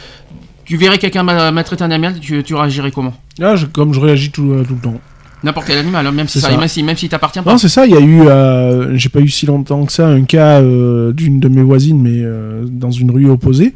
tu 0.64 0.76
verrais 0.76 0.98
quelqu'un 0.98 1.22
ma- 1.22 1.50
maltraiter 1.50 1.84
un 1.84 1.90
animal, 1.90 2.20
tu, 2.20 2.42
tu 2.44 2.54
réagirais 2.54 2.90
comment? 2.90 3.14
Là, 3.38 3.56
je- 3.56 3.66
comme 3.66 3.92
je 3.94 4.00
réagis 4.00 4.30
tout, 4.30 4.62
tout 4.66 4.74
le 4.74 4.80
temps. 4.80 5.00
N'importe 5.44 5.68
quel 5.68 5.78
animal, 5.78 6.04
hein, 6.06 6.10
même 6.12 6.26
si 6.28 6.40
ça, 6.40 6.50
ça. 6.50 6.56
même 6.56 6.66
si, 6.68 6.82
même 6.82 6.96
si 6.96 7.08
t'appartient 7.08 7.40
pas. 7.40 7.52
Non, 7.52 7.58
c'est 7.58 7.68
ça, 7.68 7.86
il 7.86 7.92
y 7.92 7.96
a 7.96 8.00
eu, 8.00 8.22
euh, 8.22 8.96
j'ai 8.96 9.08
pas 9.08 9.20
eu 9.20 9.28
si 9.28 9.46
longtemps 9.46 9.84
que 9.86 9.92
ça, 9.92 10.08
un 10.08 10.24
cas 10.24 10.60
euh, 10.60 11.12
d'une 11.12 11.38
de 11.38 11.48
mes 11.48 11.62
voisines, 11.62 12.00
mais 12.02 12.22
euh, 12.24 12.64
dans 12.68 12.90
une 12.90 13.10
rue 13.12 13.30
opposée, 13.30 13.74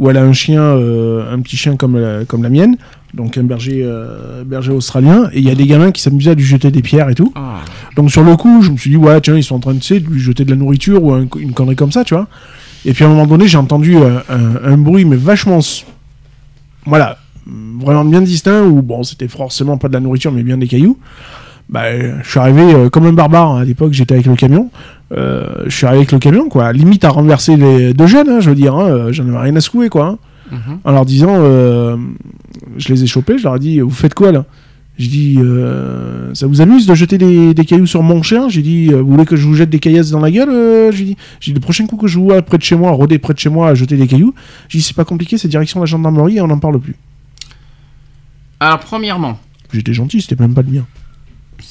où 0.00 0.10
elle 0.10 0.16
a 0.16 0.22
un 0.22 0.32
chien, 0.32 0.62
euh, 0.62 1.32
un 1.32 1.38
petit 1.40 1.56
chien 1.58 1.76
comme 1.76 1.96
la, 1.96 2.24
comme 2.24 2.42
la 2.42 2.48
mienne, 2.48 2.76
donc 3.12 3.36
un 3.36 3.42
berger, 3.44 3.82
euh, 3.84 4.42
berger 4.44 4.72
australien, 4.72 5.28
et 5.32 5.38
il 5.40 5.44
y 5.44 5.50
a 5.50 5.54
des 5.54 5.66
gamins 5.66 5.92
qui 5.92 6.00
s'amusaient 6.00 6.30
à 6.30 6.34
lui 6.34 6.42
jeter 6.44 6.70
des 6.70 6.80
pierres 6.80 7.10
et 7.10 7.14
tout. 7.14 7.32
Ah. 7.36 7.58
Donc 7.96 8.10
sur 8.10 8.24
le 8.24 8.34
coup, 8.34 8.62
je 8.62 8.70
me 8.70 8.76
suis 8.78 8.90
dit, 8.90 8.96
ouais, 8.96 9.20
tiens, 9.20 9.36
ils 9.36 9.44
sont 9.44 9.56
en 9.56 9.60
train 9.60 9.74
de, 9.74 9.78
tu 9.80 9.86
sais, 9.94 10.00
de 10.00 10.08
lui 10.08 10.18
jeter 10.20 10.44
de 10.46 10.50
la 10.50 10.56
nourriture 10.56 11.04
ou 11.04 11.12
un- 11.12 11.26
une 11.38 11.52
connerie 11.52 11.76
comme 11.76 11.92
ça, 11.92 12.02
tu 12.02 12.14
vois. 12.14 12.28
Et 12.86 12.94
puis 12.94 13.04
à 13.04 13.08
un 13.08 13.10
moment 13.10 13.26
donné, 13.26 13.46
j'ai 13.46 13.58
entendu 13.58 13.96
euh, 13.96 14.20
un, 14.30 14.72
un 14.72 14.78
bruit, 14.78 15.04
mais 15.04 15.16
vachement. 15.16 15.60
Voilà, 16.86 17.18
vraiment 17.46 18.04
bien 18.06 18.22
distinct, 18.22 18.62
où 18.62 18.80
bon, 18.80 19.02
c'était 19.02 19.28
forcément 19.28 19.76
pas 19.76 19.88
de 19.88 19.92
la 19.92 20.00
nourriture, 20.00 20.32
mais 20.32 20.42
bien 20.42 20.56
des 20.56 20.66
cailloux. 20.66 20.98
Bah, 21.68 21.82
je 22.22 22.28
suis 22.28 22.40
arrivé 22.40 22.62
euh, 22.62 22.88
comme 22.88 23.04
un 23.06 23.12
barbare, 23.12 23.50
hein, 23.50 23.60
à 23.60 23.64
l'époque, 23.64 23.92
j'étais 23.92 24.14
avec 24.14 24.26
le 24.26 24.34
camion. 24.34 24.70
Euh, 25.12 25.64
je 25.66 25.74
suis 25.76 25.86
arrivé 25.86 26.00
avec 26.00 26.12
le 26.12 26.18
camion, 26.18 26.48
quoi. 26.48 26.72
Limite 26.72 27.04
à 27.04 27.08
renverser 27.10 27.56
les 27.56 27.92
deux 27.94 28.06
jeunes, 28.06 28.28
hein, 28.28 28.40
je 28.40 28.50
veux 28.50 28.56
dire, 28.56 28.74
hein, 28.76 28.86
euh, 28.88 29.12
j'en 29.12 29.26
avais 29.28 29.38
rien 29.38 29.56
à 29.56 29.60
secouer, 29.60 29.88
quoi. 29.88 30.06
hein. 30.06 30.18
Mhm. 30.52 30.78
En 30.84 30.92
leur 30.92 31.04
disant, 31.04 31.34
euh, 31.36 31.96
je 32.76 32.88
les 32.88 33.04
ai 33.04 33.06
chopés, 33.06 33.38
je 33.38 33.44
leur 33.44 33.56
ai 33.56 33.58
dit, 33.60 33.80
vous 33.80 33.90
faites 33.90 34.14
quoi 34.14 34.32
là? 34.32 34.44
J'ai 34.98 35.08
dit, 35.08 35.36
euh, 35.40 36.34
ça 36.34 36.46
vous 36.46 36.60
amuse 36.60 36.86
de 36.86 36.94
jeter 36.94 37.16
des, 37.18 37.54
des 37.54 37.64
cailloux 37.64 37.86
sur 37.86 38.02
mon 38.02 38.22
chien? 38.22 38.48
J'ai 38.48 38.60
dit, 38.62 38.88
vous 38.88 39.06
voulez 39.06 39.24
que 39.24 39.34
je 39.36 39.46
vous 39.46 39.54
jette 39.54 39.70
des 39.70 39.78
caillasses 39.78 40.10
dans 40.10 40.20
la 40.20 40.30
gueule 40.30 40.92
J'ai 40.92 41.04
dit, 41.04 41.16
dit, 41.40 41.52
le 41.54 41.60
prochain 41.60 41.86
coup 41.86 41.96
que 41.96 42.06
je 42.06 42.18
vous 42.18 42.24
vois 42.26 42.42
près 42.42 42.58
de 42.58 42.62
chez 42.62 42.76
moi, 42.76 42.90
rôder 42.90 43.18
près 43.18 43.32
de 43.32 43.38
chez 43.38 43.48
moi 43.48 43.68
à 43.68 43.74
jeter 43.74 43.96
des 43.96 44.06
cailloux, 44.06 44.34
j'ai 44.68 44.78
dit, 44.78 44.84
c'est 44.84 44.94
pas 44.96 45.04
compliqué, 45.04 45.38
c'est 45.38 45.48
direction 45.48 45.80
la 45.80 45.86
gendarmerie 45.86 46.36
et 46.36 46.40
on 46.42 46.48
n'en 46.48 46.58
parle 46.58 46.78
plus. 46.80 46.96
Alors 48.60 48.78
premièrement, 48.80 49.38
J'étais 49.72 49.92
gentil, 49.92 50.20
c'était 50.20 50.42
même 50.42 50.52
pas 50.52 50.62
le 50.62 50.70
mien. 50.72 50.86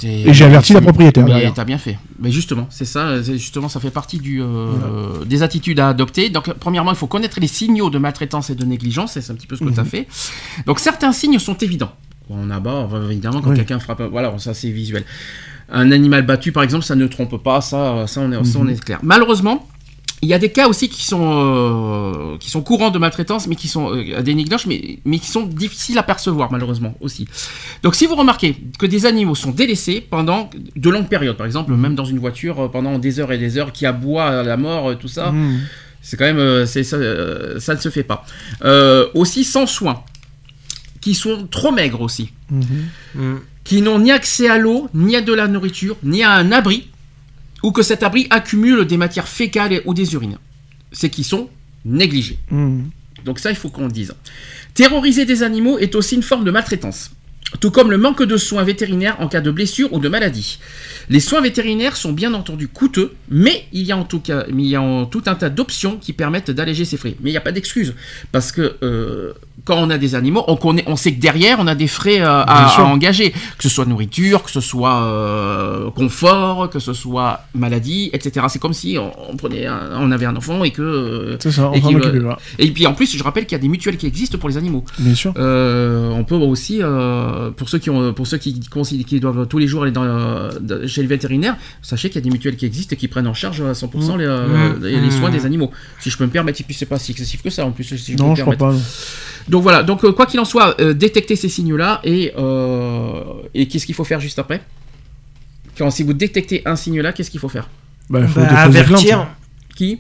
Et 0.04 0.34
j'ai 0.34 0.46
averti 0.46 0.74
la 0.74 0.82
propriétaire, 0.82 1.26
Mais 1.26 1.52
t'as 1.54 1.66
bien 1.66 1.78
fait. 1.78 1.98
Mais 2.20 2.32
justement, 2.32 2.68
c'est 2.70 2.86
ça. 2.86 3.22
Justement, 3.22 3.70
ça 3.70 3.80
fait 3.80 3.90
partie 3.92 4.18
du, 4.18 4.42
euh, 4.42 5.26
des 5.26 5.44
attitudes 5.44 5.80
à 5.80 5.90
adopter. 5.90 6.30
Donc, 6.30 6.54
premièrement, 6.54 6.92
il 6.92 6.98
faut 6.98 7.08
connaître 7.08 7.40
les 7.40 7.48
signaux 7.48 7.90
de 7.90 7.98
maltraitance 7.98 8.50
et 8.50 8.56
de 8.56 8.66
négligence. 8.66 9.14
C'est 9.20 9.32
un 9.32 9.36
petit 9.36 9.48
peu 9.48 9.56
ce 9.56 9.62
que 9.62 9.66
Mhm. 9.70 9.74
tu 9.74 9.80
as 9.80 9.86
fait. 9.86 10.08
Donc, 10.66 10.80
certains 10.80 11.12
signes 11.12 11.40
sont 11.40 11.56
évidents. 11.58 11.92
On 12.30 12.50
abat, 12.52 12.88
évidemment, 13.10 13.42
quand 13.42 13.50
Oui. 13.52 13.56
quelqu'un 13.56 13.80
frappe. 13.80 14.02
Voilà, 14.12 14.38
ça 14.38 14.54
c'est 14.54 14.70
visuel. 14.70 15.04
Un 15.72 15.92
animal 15.92 16.26
battu, 16.26 16.52
par 16.52 16.64
exemple, 16.64 16.84
ça 16.86 16.96
ne 16.96 17.06
trompe 17.08 17.42
pas. 17.44 17.62
Ça, 17.62 18.06
ça, 18.08 18.22
on, 18.22 18.32
est, 18.32 18.44
ça, 18.44 18.60
on 18.60 18.64
Mhm. 18.66 18.70
est 18.72 18.84
clair. 18.84 19.00
Malheureusement. 19.04 19.68
Il 20.22 20.28
y 20.28 20.34
a 20.34 20.40
des 20.40 20.52
cas 20.52 20.68
aussi 20.68 20.90
qui 20.90 21.06
sont, 21.06 22.34
euh, 22.34 22.38
qui 22.40 22.50
sont 22.50 22.62
courants 22.62 22.90
de 22.90 23.00
maltraitance, 23.00 23.48
mais 23.48 23.56
qui 23.56 23.70
sont 23.70 23.96
euh, 23.96 24.22
des 24.22 24.36
mais, 24.36 25.00
mais 25.06 25.18
qui 25.18 25.28
sont 25.28 25.44
difficiles 25.44 25.98
à 25.98 26.04
percevoir, 26.04 26.52
malheureusement, 26.52 26.94
aussi. 27.00 27.26
Donc 27.84 27.96
si 27.96 28.06
vous 28.06 28.16
remarquez 28.16 28.58
que 28.78 28.86
des 28.86 29.06
animaux 29.06 29.36
sont 29.36 29.52
délaissés 29.52 30.02
pendant 30.02 30.50
de 30.76 30.90
longues 30.90 31.08
périodes, 31.08 31.38
par 31.38 31.46
exemple, 31.46 31.74
même 31.74 31.96
dans 31.96 32.04
une 32.04 32.20
voiture, 32.20 32.60
euh, 32.60 32.68
pendant 32.68 33.00
des 33.00 33.22
heures 33.22 33.32
et 33.32 33.38
des 33.38 33.58
heures, 33.58 33.72
qui 33.72 33.86
aboie 33.86 34.26
à 34.26 34.44
la 34.44 34.58
mort, 34.58 34.98
tout 34.98 35.08
ça, 35.08 35.32
Mmh. 35.32 35.60
c'est 36.02 36.18
quand 36.18 36.26
même, 36.34 36.66
c'est, 36.66 36.84
ça, 36.84 36.98
ça 37.60 37.76
ne 37.76 37.80
se 37.80 37.90
fait 37.90 38.04
pas. 38.04 38.26
Euh, 38.66 39.08
aussi 39.14 39.46
sans 39.46 39.68
soin, 39.68 40.04
qui 41.00 41.14
sont 41.14 41.48
trop 41.48 41.72
maigres 41.72 42.02
aussi, 42.02 42.34
Mmh. 42.52 43.36
qui 43.64 43.82
n'ont 43.82 44.00
ni 44.00 44.12
accès 44.12 44.50
à 44.50 44.58
l'eau, 44.58 44.90
ni 44.94 45.16
à 45.16 45.22
de 45.22 45.32
la 45.32 45.48
nourriture, 45.48 45.96
ni 46.04 46.24
à 46.24 46.32
un 46.34 46.52
abri, 46.52 46.89
ou 47.64 47.72
que 47.72 47.82
cet 47.82 48.04
abri 48.04 48.28
accumule 48.30 48.86
des 48.86 48.98
matières 48.98 49.28
fécales 49.28 49.82
ou 49.86 49.94
des 49.94 50.14
urines. 50.14 50.38
C'est 50.92 51.10
qui 51.10 51.24
sont 51.24 51.50
négligés. 51.86 52.40
Mmh. 52.52 52.84
Donc 53.26 53.40
ça, 53.40 53.50
il 53.50 53.56
faut 53.56 53.70
qu'on 53.70 53.86
le 53.86 53.92
dise. 53.92 54.14
Terroriser 54.74 55.26
des 55.26 55.44
animaux 55.44 55.78
est 55.78 55.96
aussi 55.96 56.16
une 56.16 56.24
forme 56.24 56.46
de 56.46 56.52
maltraitance. 56.52 57.12
Tout 57.60 57.72
comme 57.72 57.90
le 57.90 57.98
manque 57.98 58.22
de 58.22 58.38
soins 58.38 58.64
vétérinaires 58.64 59.20
en 59.20 59.28
cas 59.28 59.42
de 59.42 59.50
blessure 59.50 59.92
ou 59.92 60.00
de 60.00 60.08
maladie. 60.08 60.60
Les 61.10 61.20
soins 61.20 61.42
vétérinaires 61.42 61.98
sont 61.98 62.14
bien 62.14 62.36
entendu 62.36 62.68
coûteux, 62.68 63.16
mais 63.30 63.66
il 63.74 63.82
y 63.84 63.92
a 63.92 63.98
en 63.98 64.04
tout 64.04 64.20
cas, 64.20 64.46
mais 64.54 64.64
il 64.64 64.70
y 64.70 64.76
a 64.76 64.82
en 64.82 65.06
tout 65.06 65.24
un 65.26 65.34
tas 65.34 65.50
d'options 65.50 65.98
qui 65.98 66.14
permettent 66.14 66.52
d'alléger 66.52 66.86
ces 66.86 66.96
frais. 66.96 67.16
Mais 67.22 67.32
il 67.32 67.34
n'y 67.34 67.38
a 67.38 67.42
pas 67.42 67.52
d'excuse 67.52 67.96
parce 68.32 68.52
que 68.52 68.78
euh, 68.84 69.34
quand 69.66 69.78
on 69.78 69.90
a 69.90 69.98
des 69.98 70.16
animaux, 70.16 70.44
on, 70.48 70.56
connaît, 70.56 70.84
on 70.88 70.96
sait 70.96 71.14
que 71.14 71.20
derrière 71.20 71.58
on 71.60 71.68
a 71.68 71.76
des 71.76 71.88
frais 71.88 72.22
euh, 72.22 72.44
à, 72.46 72.82
engager, 72.84 73.32
que 73.32 73.64
ce 73.64 73.70
soit 73.70 73.86
nourriture, 73.86 74.44
que 74.44 74.52
ce 74.52 74.62
soit 74.62 75.04
euh, 75.04 75.90
confort, 75.92 76.70
que 76.70 76.80
ce 76.80 76.94
soit 76.94 77.42
maladie, 77.54 78.10
etc. 78.14 78.46
C'est 78.50 78.60
comme 78.60 78.74
si 78.74 78.98
on, 78.98 79.12
on 79.32 79.36
prenait, 79.36 79.66
un- 79.66 79.98
on 80.00 80.12
avait 80.12 80.26
un 80.26 80.36
enfant 80.36 80.64
et 80.64 80.72
que 80.72 80.82
euh, 80.82 81.38
C'est 81.40 81.52
ça, 81.52 81.70
on 81.70 81.74
et 81.74 81.82
pas. 82.22 82.38
et 82.58 82.72
puis 82.72 82.88
en 82.88 82.94
plus, 82.94 83.16
je 83.18 83.24
rappelle 83.24 83.46
qu'il 83.46 83.56
y 83.58 83.60
a 83.60 83.62
des 83.62 83.68
mutuelles 83.68 83.98
qui 83.98 84.08
existent 84.08 84.38
pour 84.38 84.50
les 84.50 84.58
animaux. 84.58 84.84
Bien 85.00 85.16
sûr. 85.16 85.34
Euh, 85.38 86.10
on 86.12 86.24
peut 86.24 86.36
aussi, 86.36 86.82
pour 87.58 87.70
ceux 87.70 87.80
qui 87.80 87.90
ont, 87.90 88.14
pour 88.14 88.28
ceux 88.28 88.38
qui, 88.38 88.60
qui 88.60 89.20
doivent 89.20 89.48
tous 89.48 89.58
les 89.58 89.68
jours 89.68 89.84
aller 89.84 89.92
dans, 89.92 90.50
chez 90.88 91.02
le 91.02 91.08
vétérinaire, 91.08 91.56
sachez 91.82 92.10
qu'il 92.10 92.20
y 92.20 92.24
a 92.24 92.26
des 92.26 92.30
mutuelles 92.32 92.56
qui 92.56 92.66
existent 92.66 92.94
et 92.94 92.98
qui 92.98 93.08
prennent 93.08 93.28
en 93.28 93.34
charge 93.34 93.62
à 93.62 93.74
100% 93.74 94.18
les, 94.18 94.26
euh, 94.26 94.48
Mmh. 94.50 94.84
les, 94.86 95.12
soins 95.12 95.30
Mmh. 95.30 95.34
des 95.34 95.46
animaux. 95.46 95.72
Si 96.00 96.10
je 96.10 96.18
peux 96.18 96.24
me 96.26 96.30
permettre, 96.30 96.62
et 96.62 96.64
puis 96.64 96.74
c'est 96.74 96.86
pas 96.86 96.98
si 97.00 97.12
excessif 97.12 97.42
que 97.42 97.50
ça 97.50 97.66
en 97.66 97.72
plus. 97.72 97.84
Si 97.84 98.14
je 98.14 98.18
peux 98.18 98.24
Non, 98.24 98.32
me 98.32 98.36
je 98.36 98.42
crois 98.42 98.56
pas. 98.56 98.74
Donc 99.50 99.64
voilà, 99.64 99.82
donc 99.84 100.04
euh, 100.06 100.12
quoi 100.12 100.26
qu'il 100.28 100.40
en 100.40 100.46
soit, 100.46 100.80
euh, 100.80 100.94
détectez 100.94 101.36
ces 101.36 101.50
signaux-là 101.50 102.02
et, 102.04 102.32
euh, 102.38 103.22
et 103.56 103.68
qu'est-ce 103.68 103.86
qu'il 103.86 103.96
faut 103.96 104.04
faire 104.04 104.20
juste 104.20 104.38
après? 104.40 104.62
Quand 105.78 105.90
si 105.90 106.04
vous 106.04 106.14
détectez 106.14 106.62
un 106.66 106.76
signe-là, 106.76 107.14
qu'est-ce 107.14 107.32
qu'il 107.32 107.40
faut 107.40 107.50
faire? 107.50 107.68
Bah, 108.10 108.28
faut 108.28 108.40
Bah, 108.40 108.46
plainte. 108.48 108.60
avertir 108.76 109.28
Qui? 109.76 110.00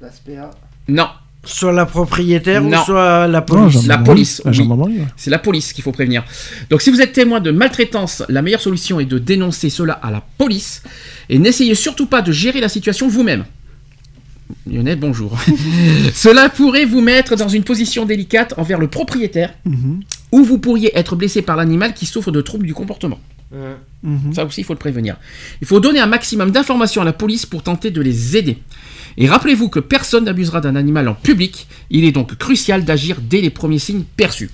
La 0.00 0.10
SPA. 0.10 0.50
Non, 0.88 1.08
soit 1.44 1.72
la 1.72 1.84
propriétaire 1.86 2.62
Non. 2.62 2.80
ou 2.80 2.84
soit 2.84 3.26
la 3.26 3.40
Non, 3.40 3.44
police. 3.46 3.86
La 3.86 3.98
police, 3.98 4.42
oui. 4.44 5.00
C'est 5.16 5.30
la 5.30 5.38
police 5.38 5.72
qu'il 5.72 5.82
faut 5.82 5.92
prévenir. 5.92 6.22
Donc 6.70 6.82
si 6.82 6.90
vous 6.90 7.00
êtes 7.00 7.12
témoin 7.12 7.40
de 7.40 7.50
maltraitance, 7.50 8.22
la 8.28 8.40
meilleure 8.42 8.60
solution 8.60 9.00
est 9.00 9.04
de 9.06 9.18
dénoncer 9.18 9.68
cela 9.68 9.94
à 9.94 10.10
la 10.10 10.22
police 10.38 10.82
et 11.28 11.38
n'essayez 11.38 11.74
surtout 11.74 12.06
pas 12.06 12.22
de 12.22 12.30
gérer 12.30 12.60
la 12.60 12.68
situation 12.68 13.08
vous-même. 13.08 13.44
Lionel, 14.66 14.98
bonjour. 14.98 15.38
cela 16.14 16.48
pourrait 16.48 16.84
vous 16.84 17.00
mettre 17.00 17.36
dans 17.36 17.48
une 17.48 17.64
position 17.64 18.04
délicate 18.04 18.54
envers 18.56 18.78
le 18.78 18.88
propriétaire 18.88 19.54
Mhm. 19.64 20.00
ou 20.32 20.44
vous 20.44 20.58
pourriez 20.58 20.96
être 20.98 21.16
blessé 21.16 21.42
par 21.42 21.56
l'animal 21.56 21.94
qui 21.94 22.06
souffre 22.06 22.30
de 22.30 22.40
troubles 22.40 22.66
du 22.66 22.74
comportement. 22.74 23.18
Mhm. 24.02 24.32
Ça 24.32 24.44
aussi, 24.44 24.60
il 24.60 24.64
faut 24.64 24.72
le 24.74 24.78
prévenir. 24.78 25.16
Il 25.60 25.66
faut 25.66 25.80
donner 25.80 25.98
un 26.00 26.06
maximum 26.06 26.50
d'informations 26.52 27.02
à 27.02 27.04
la 27.04 27.12
police 27.12 27.46
pour 27.46 27.62
tenter 27.62 27.90
de 27.90 28.00
les 28.00 28.36
aider. 28.36 28.58
Et 29.16 29.28
rappelez-vous 29.28 29.68
que 29.68 29.80
personne 29.80 30.24
n'abusera 30.24 30.60
d'un 30.60 30.76
animal 30.76 31.08
en 31.08 31.14
public. 31.14 31.66
Il 31.90 32.04
est 32.04 32.12
donc 32.12 32.36
crucial 32.36 32.84
d'agir 32.84 33.18
dès 33.20 33.40
les 33.40 33.50
premiers 33.50 33.80
signes 33.80 34.04
perçus. 34.16 34.50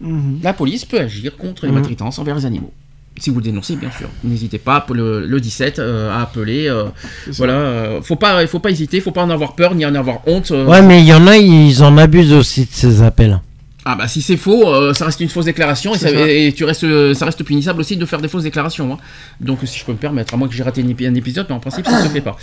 Mhm. 0.00 0.40
La 0.42 0.52
police 0.52 0.84
peut 0.84 0.98
agir 1.00 1.36
contre 1.36 1.66
les 1.66 1.72
maltraitances 1.72 2.18
envers 2.18 2.34
les 2.36 2.46
animaux. 2.46 2.72
Si 3.18 3.30
vous 3.30 3.36
le 3.36 3.44
dénoncez, 3.44 3.76
bien 3.76 3.90
sûr. 3.90 4.08
N'hésitez 4.24 4.58
pas 4.58 4.84
le, 4.90 5.26
le 5.26 5.40
17 5.40 5.78
euh, 5.78 6.10
à 6.14 6.20
appeler. 6.22 6.68
euh, 6.68 6.84
voilà, 7.28 7.54
euh, 7.54 8.02
faut 8.02 8.16
pas, 8.16 8.42
il 8.42 8.48
faut 8.48 8.58
pas 8.58 8.70
hésiter, 8.70 9.00
faut 9.00 9.10
pas 9.10 9.22
en 9.22 9.30
avoir 9.30 9.54
peur 9.54 9.74
ni 9.74 9.86
en 9.86 9.94
avoir 9.94 10.20
honte. 10.28 10.50
euh. 10.50 10.66
Ouais, 10.66 10.82
mais 10.82 11.00
il 11.00 11.06
y 11.06 11.14
en 11.14 11.26
a, 11.26 11.36
ils 11.38 11.82
en 11.82 11.96
abusent 11.96 12.32
aussi 12.34 12.62
de 12.66 12.70
ces 12.70 13.02
appels. 13.02 13.40
Ah 13.88 13.94
bah 13.94 14.08
si 14.08 14.20
c'est 14.20 14.36
faux, 14.36 14.68
euh, 14.68 14.92
ça 14.94 15.04
reste 15.06 15.20
une 15.20 15.28
fausse 15.28 15.44
déclaration 15.44 15.94
et, 15.94 15.98
ça, 15.98 16.08
ça. 16.10 16.28
et 16.28 16.52
tu 16.52 16.64
restes, 16.64 17.14
ça 17.14 17.24
reste 17.24 17.42
punissable 17.44 17.80
aussi 17.80 17.96
de 17.96 18.04
faire 18.04 18.20
des 18.20 18.26
fausses 18.28 18.42
déclarations. 18.42 18.92
hein. 18.94 18.98
Donc 19.40 19.60
si 19.64 19.78
je 19.78 19.84
peux 19.84 19.92
me 19.92 19.96
permettre, 19.96 20.34
à 20.34 20.36
moins 20.36 20.48
que 20.48 20.54
j'ai 20.54 20.64
raté 20.64 20.82
un 20.82 20.88
épi- 20.88 21.06
un 21.06 21.14
épisode, 21.14 21.46
mais 21.48 21.54
en 21.54 21.60
principe 21.60 21.86
ça 21.86 22.02
se 22.02 22.08
fait 22.08 22.20
pas. 22.20 22.36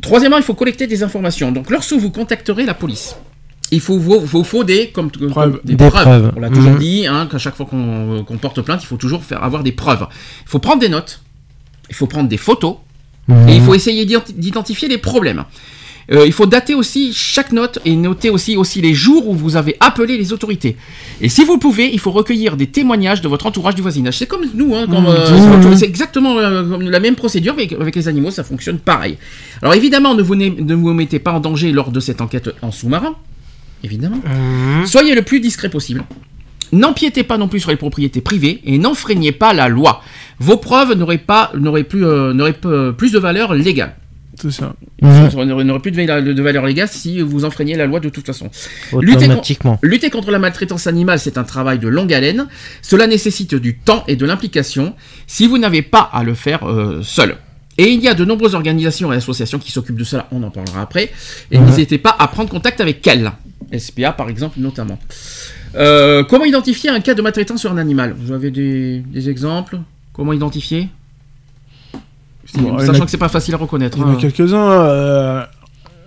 Troisièmement, 0.00 0.36
il 0.36 0.42
faut 0.44 0.54
collecter 0.54 0.86
des 0.86 1.02
informations. 1.02 1.50
Donc 1.50 1.70
lorsque 1.70 1.92
vous 1.94 2.10
contacterez 2.10 2.64
la 2.66 2.74
police, 2.74 3.16
il 3.70 3.80
faut 3.80 3.98
faut, 4.26 4.44
faut 4.44 4.64
des, 4.64 4.88
comme, 4.88 5.10
comme- 5.10 5.28
Preuves. 5.30 5.60
des, 5.64 5.74
Des 5.74 5.86
preuves. 5.88 6.02
preuves. 6.02 6.32
On 6.36 6.40
l'a 6.40 6.48
toujours 6.48 6.72
Mhm. 6.72 6.78
dit, 6.78 7.06
hein, 7.06 7.28
qu'à 7.30 7.38
chaque 7.38 7.54
fois 7.56 7.66
qu'on 7.66 8.38
porte 8.40 8.60
plainte, 8.62 8.82
il 8.82 8.86
faut 8.86 8.96
toujours 8.96 9.22
faire 9.22 9.42
avoir 9.44 9.62
des 9.62 9.72
preuves. 9.72 10.06
Il 10.44 10.48
faut 10.48 10.58
prendre 10.58 10.80
des 10.80 10.88
notes, 10.88 11.20
il 11.90 11.94
faut 11.94 12.06
prendre 12.06 12.28
des 12.28 12.38
photos, 12.38 12.76
et 13.46 13.54
il 13.56 13.62
faut 13.62 13.74
essayer 13.74 14.04
d'identi- 14.06 14.32
d'identifier 14.32 14.88
les 14.88 14.96
problèmes. 14.98 15.44
Euh, 16.10 16.24
il 16.24 16.32
faut 16.32 16.46
dater 16.46 16.74
aussi 16.74 17.12
chaque 17.12 17.52
note 17.52 17.78
et 17.84 17.94
noter 17.94 18.30
aussi, 18.30 18.56
aussi 18.56 18.80
les 18.80 18.94
jours 18.94 19.28
où 19.28 19.34
vous 19.34 19.56
avez 19.56 19.76
appelé 19.78 20.16
les 20.16 20.32
autorités. 20.32 20.78
Et 21.20 21.28
si 21.28 21.44
vous 21.44 21.52
le 21.52 21.58
pouvez, 21.58 21.92
il 21.92 22.00
faut 22.00 22.10
recueillir 22.10 22.56
des 22.56 22.68
témoignages 22.68 23.20
de 23.20 23.28
votre 23.28 23.44
entourage 23.44 23.74
du 23.74 23.82
voisinage. 23.82 24.16
C'est 24.16 24.24
comme 24.26 24.46
nous, 24.54 24.74
hein, 24.74 24.86
Mmh. 24.88 25.06
euh, 25.06 25.76
c'est 25.76 25.84
exactement 25.84 26.38
euh, 26.38 26.78
la 26.80 27.00
même 27.00 27.14
procédure, 27.14 27.52
mais 27.54 27.68
avec 27.78 27.94
les 27.94 28.08
animaux, 28.08 28.30
ça 28.30 28.42
fonctionne 28.42 28.78
pareil. 28.78 29.18
Alors 29.60 29.74
évidemment, 29.74 30.14
ne 30.14 30.22
vous, 30.22 30.34
ne 30.34 30.74
vous 30.74 30.94
mettez 30.94 31.18
pas 31.18 31.32
en 31.32 31.40
danger 31.40 31.72
lors 31.72 31.90
de 31.90 32.00
cette 32.00 32.22
enquête 32.22 32.48
en 32.62 32.70
sous-marin, 32.72 33.14
évidemment. 33.84 34.20
Mhm. 34.24 34.86
Soyez 34.86 35.14
le 35.14 35.22
plus 35.22 35.40
discret 35.40 35.68
possible. 35.68 36.02
N'empiétez 36.72 37.22
pas 37.22 37.38
non 37.38 37.48
plus 37.48 37.60
sur 37.60 37.70
les 37.70 37.76
propriétés 37.76 38.20
privées 38.20 38.60
et 38.64 38.76
n'enfreignez 38.78 39.32
pas 39.32 39.54
la 39.54 39.68
loi. 39.68 40.02
Vos 40.38 40.58
preuves 40.58 40.92
n'auraient 40.94 41.16
pas 41.18 41.50
n'auraient 41.54 41.84
plus 41.84 42.04
euh, 42.04 42.34
n'auraient 42.34 42.52
peu- 42.52 42.92
plus 42.92 43.10
de 43.12 43.18
valeur 43.18 43.54
légale. 43.54 43.96
C'est 44.40 44.52
ça. 44.52 44.74
Mhm. 45.02 45.30
Ça 45.30 45.44
n'aurait 45.44 45.80
plus 45.80 45.90
de 45.90 46.42
valeur, 46.42 46.64
légale 46.66 46.86
si 46.88 47.20
vous 47.20 47.44
enfreignez 47.44 47.74
la 47.74 47.86
loi 47.86 47.98
de 48.00 48.08
toute 48.08 48.26
façon. 48.26 48.50
Lutter 49.00 49.24
Automatiquement. 49.24 49.78
Lutter 49.82 50.10
contre 50.10 50.30
la 50.30 50.38
maltraitance 50.38 50.86
animale, 50.86 51.18
c'est 51.18 51.38
un 51.38 51.42
travail 51.44 51.78
de 51.80 51.88
longue 51.88 52.12
haleine. 52.12 52.46
Cela 52.82 53.06
nécessite 53.08 53.54
du 53.56 53.78
temps 53.78 54.04
et 54.06 54.14
de 54.14 54.24
l'implication 54.26 54.94
si 55.26 55.46
vous 55.48 55.58
n'avez 55.58 55.82
pas 55.82 56.08
à 56.12 56.22
le 56.22 56.34
faire 56.34 56.68
euh, 56.68 57.00
seul. 57.02 57.36
Et 57.80 57.90
il 57.90 58.00
y 58.02 58.08
a 58.08 58.14
de 58.14 58.24
nombreuses 58.24 58.54
organisations 58.56 59.12
et 59.12 59.16
associations 59.16 59.58
qui 59.58 59.70
s'occupent 59.70 59.96
de 59.98 60.04
cela, 60.04 60.26
on 60.32 60.42
en 60.42 60.50
parlera 60.50 60.82
après. 60.82 61.10
Et 61.50 61.58
Ouais. 61.58 61.64
n'hésitez 61.64 61.98
pas 61.98 62.14
à 62.18 62.26
prendre 62.28 62.50
contact 62.50 62.80
avec 62.80 63.06
elles. 63.06 63.30
SPA 63.78 64.12
par 64.12 64.28
exemple 64.30 64.58
notamment. 64.60 64.98
Euh, 65.76 66.24
comment 66.24 66.44
identifier 66.44 66.90
un 66.90 67.00
cas 67.00 67.14
de 67.14 67.22
maltraitance 67.22 67.60
sur 67.60 67.70
un 67.70 67.76
animal? 67.78 68.14
Vous 68.18 68.32
avez 68.32 68.50
des, 68.50 68.98
des 69.00 69.28
exemples? 69.30 69.78
Comment 70.12 70.32
identifier? 70.32 70.88
Bon, 72.54 72.78
Sachant 72.78 73.02
a- 73.02 73.04
que 73.04 73.10
c'est 73.10 73.18
pas 73.18 73.28
facile 73.28 73.54
à 73.54 73.58
reconnaître. 73.58 73.98
Il 73.98 74.00
y 74.00 74.04
en 74.04 74.08
a 74.08 74.12
hein. 74.12 74.16
quelques-uns. 74.18 74.70
euh, 74.72 75.42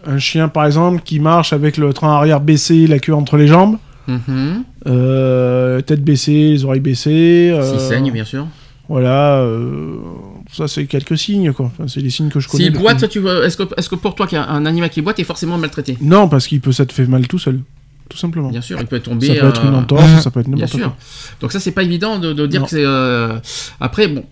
un 0.07 0.17
chien, 0.17 0.47
par 0.49 0.65
exemple, 0.65 1.01
qui 1.03 1.19
marche 1.19 1.53
avec 1.53 1.77
le 1.77 1.93
train 1.93 2.15
arrière 2.15 2.39
baissé, 2.41 2.87
la 2.87 2.97
queue 2.97 3.13
entre 3.13 3.37
les 3.37 3.45
jambes, 3.45 3.77
Mhm. 4.07 4.63
euh, 4.87 5.79
tête 5.81 6.03
baissée, 6.03 6.49
les 6.53 6.65
oreilles 6.65 6.79
baissées. 6.79 7.55
S'il 7.61 7.79
saigne, 7.79 8.11
bien 8.11 8.25
sûr. 8.25 8.47
Voilà. 8.89 9.45
Ça, 10.51 10.67
c'est 10.67 10.85
quelques 10.85 11.17
signes, 11.17 11.53
quoi. 11.53 11.67
Enfin, 11.67 11.87
c'est 11.87 12.01
des 12.01 12.09
signes 12.09 12.29
que 12.29 12.39
je 12.39 12.47
connais. 12.47 12.65
S'il 12.65 12.73
boite, 12.73 13.07
tu 13.09 13.19
veux- 13.19 13.43
est-ce 13.45 13.55
que, 13.57 13.63
est-ce 13.77 13.89
que 13.89 13.95
pour 13.95 14.15
toi, 14.15 14.27
qu'un 14.27 14.43
un 14.43 14.65
animal 14.65 14.89
qui 14.89 15.01
boite 15.01 15.19
est 15.19 15.23
forcément 15.23 15.57
maltraité 15.57 15.97
Non, 16.01 16.27
parce 16.27 16.47
qu'il 16.47 16.59
peut 16.61 16.71
s'être 16.71 16.91
fait 16.91 17.05
mal 17.05 17.27
tout 17.27 17.39
seul. 17.39 17.61
Tout 18.09 18.17
simplement. 18.17 18.49
Bien 18.49 18.59
sûr, 18.61 18.77
il 18.79 18.87
peut 18.87 18.99
tomber. 18.99 19.27
Ça 19.27 19.35
peut 19.35 19.47
être 19.47 19.63
une 19.65 19.73
euh, 19.73 19.77
entorse, 19.77 20.21
ça 20.21 20.31
peut 20.31 20.41
être 20.41 20.47
Bien 20.49 20.55
n'importe 20.57 20.73
sûr. 20.73 20.83
quoi. 20.87 20.97
Donc 21.39 21.51
ça, 21.53 21.61
c'est 21.61 21.71
pas 21.71 21.83
évident 21.83 22.19
de, 22.19 22.33
de 22.33 22.45
dire 22.45 22.59
Non. 22.59 22.65
que 22.65 22.71
c'est. 22.71 22.83
euh, 22.85 23.39
Après, 23.79 24.09
bon, 24.09 24.25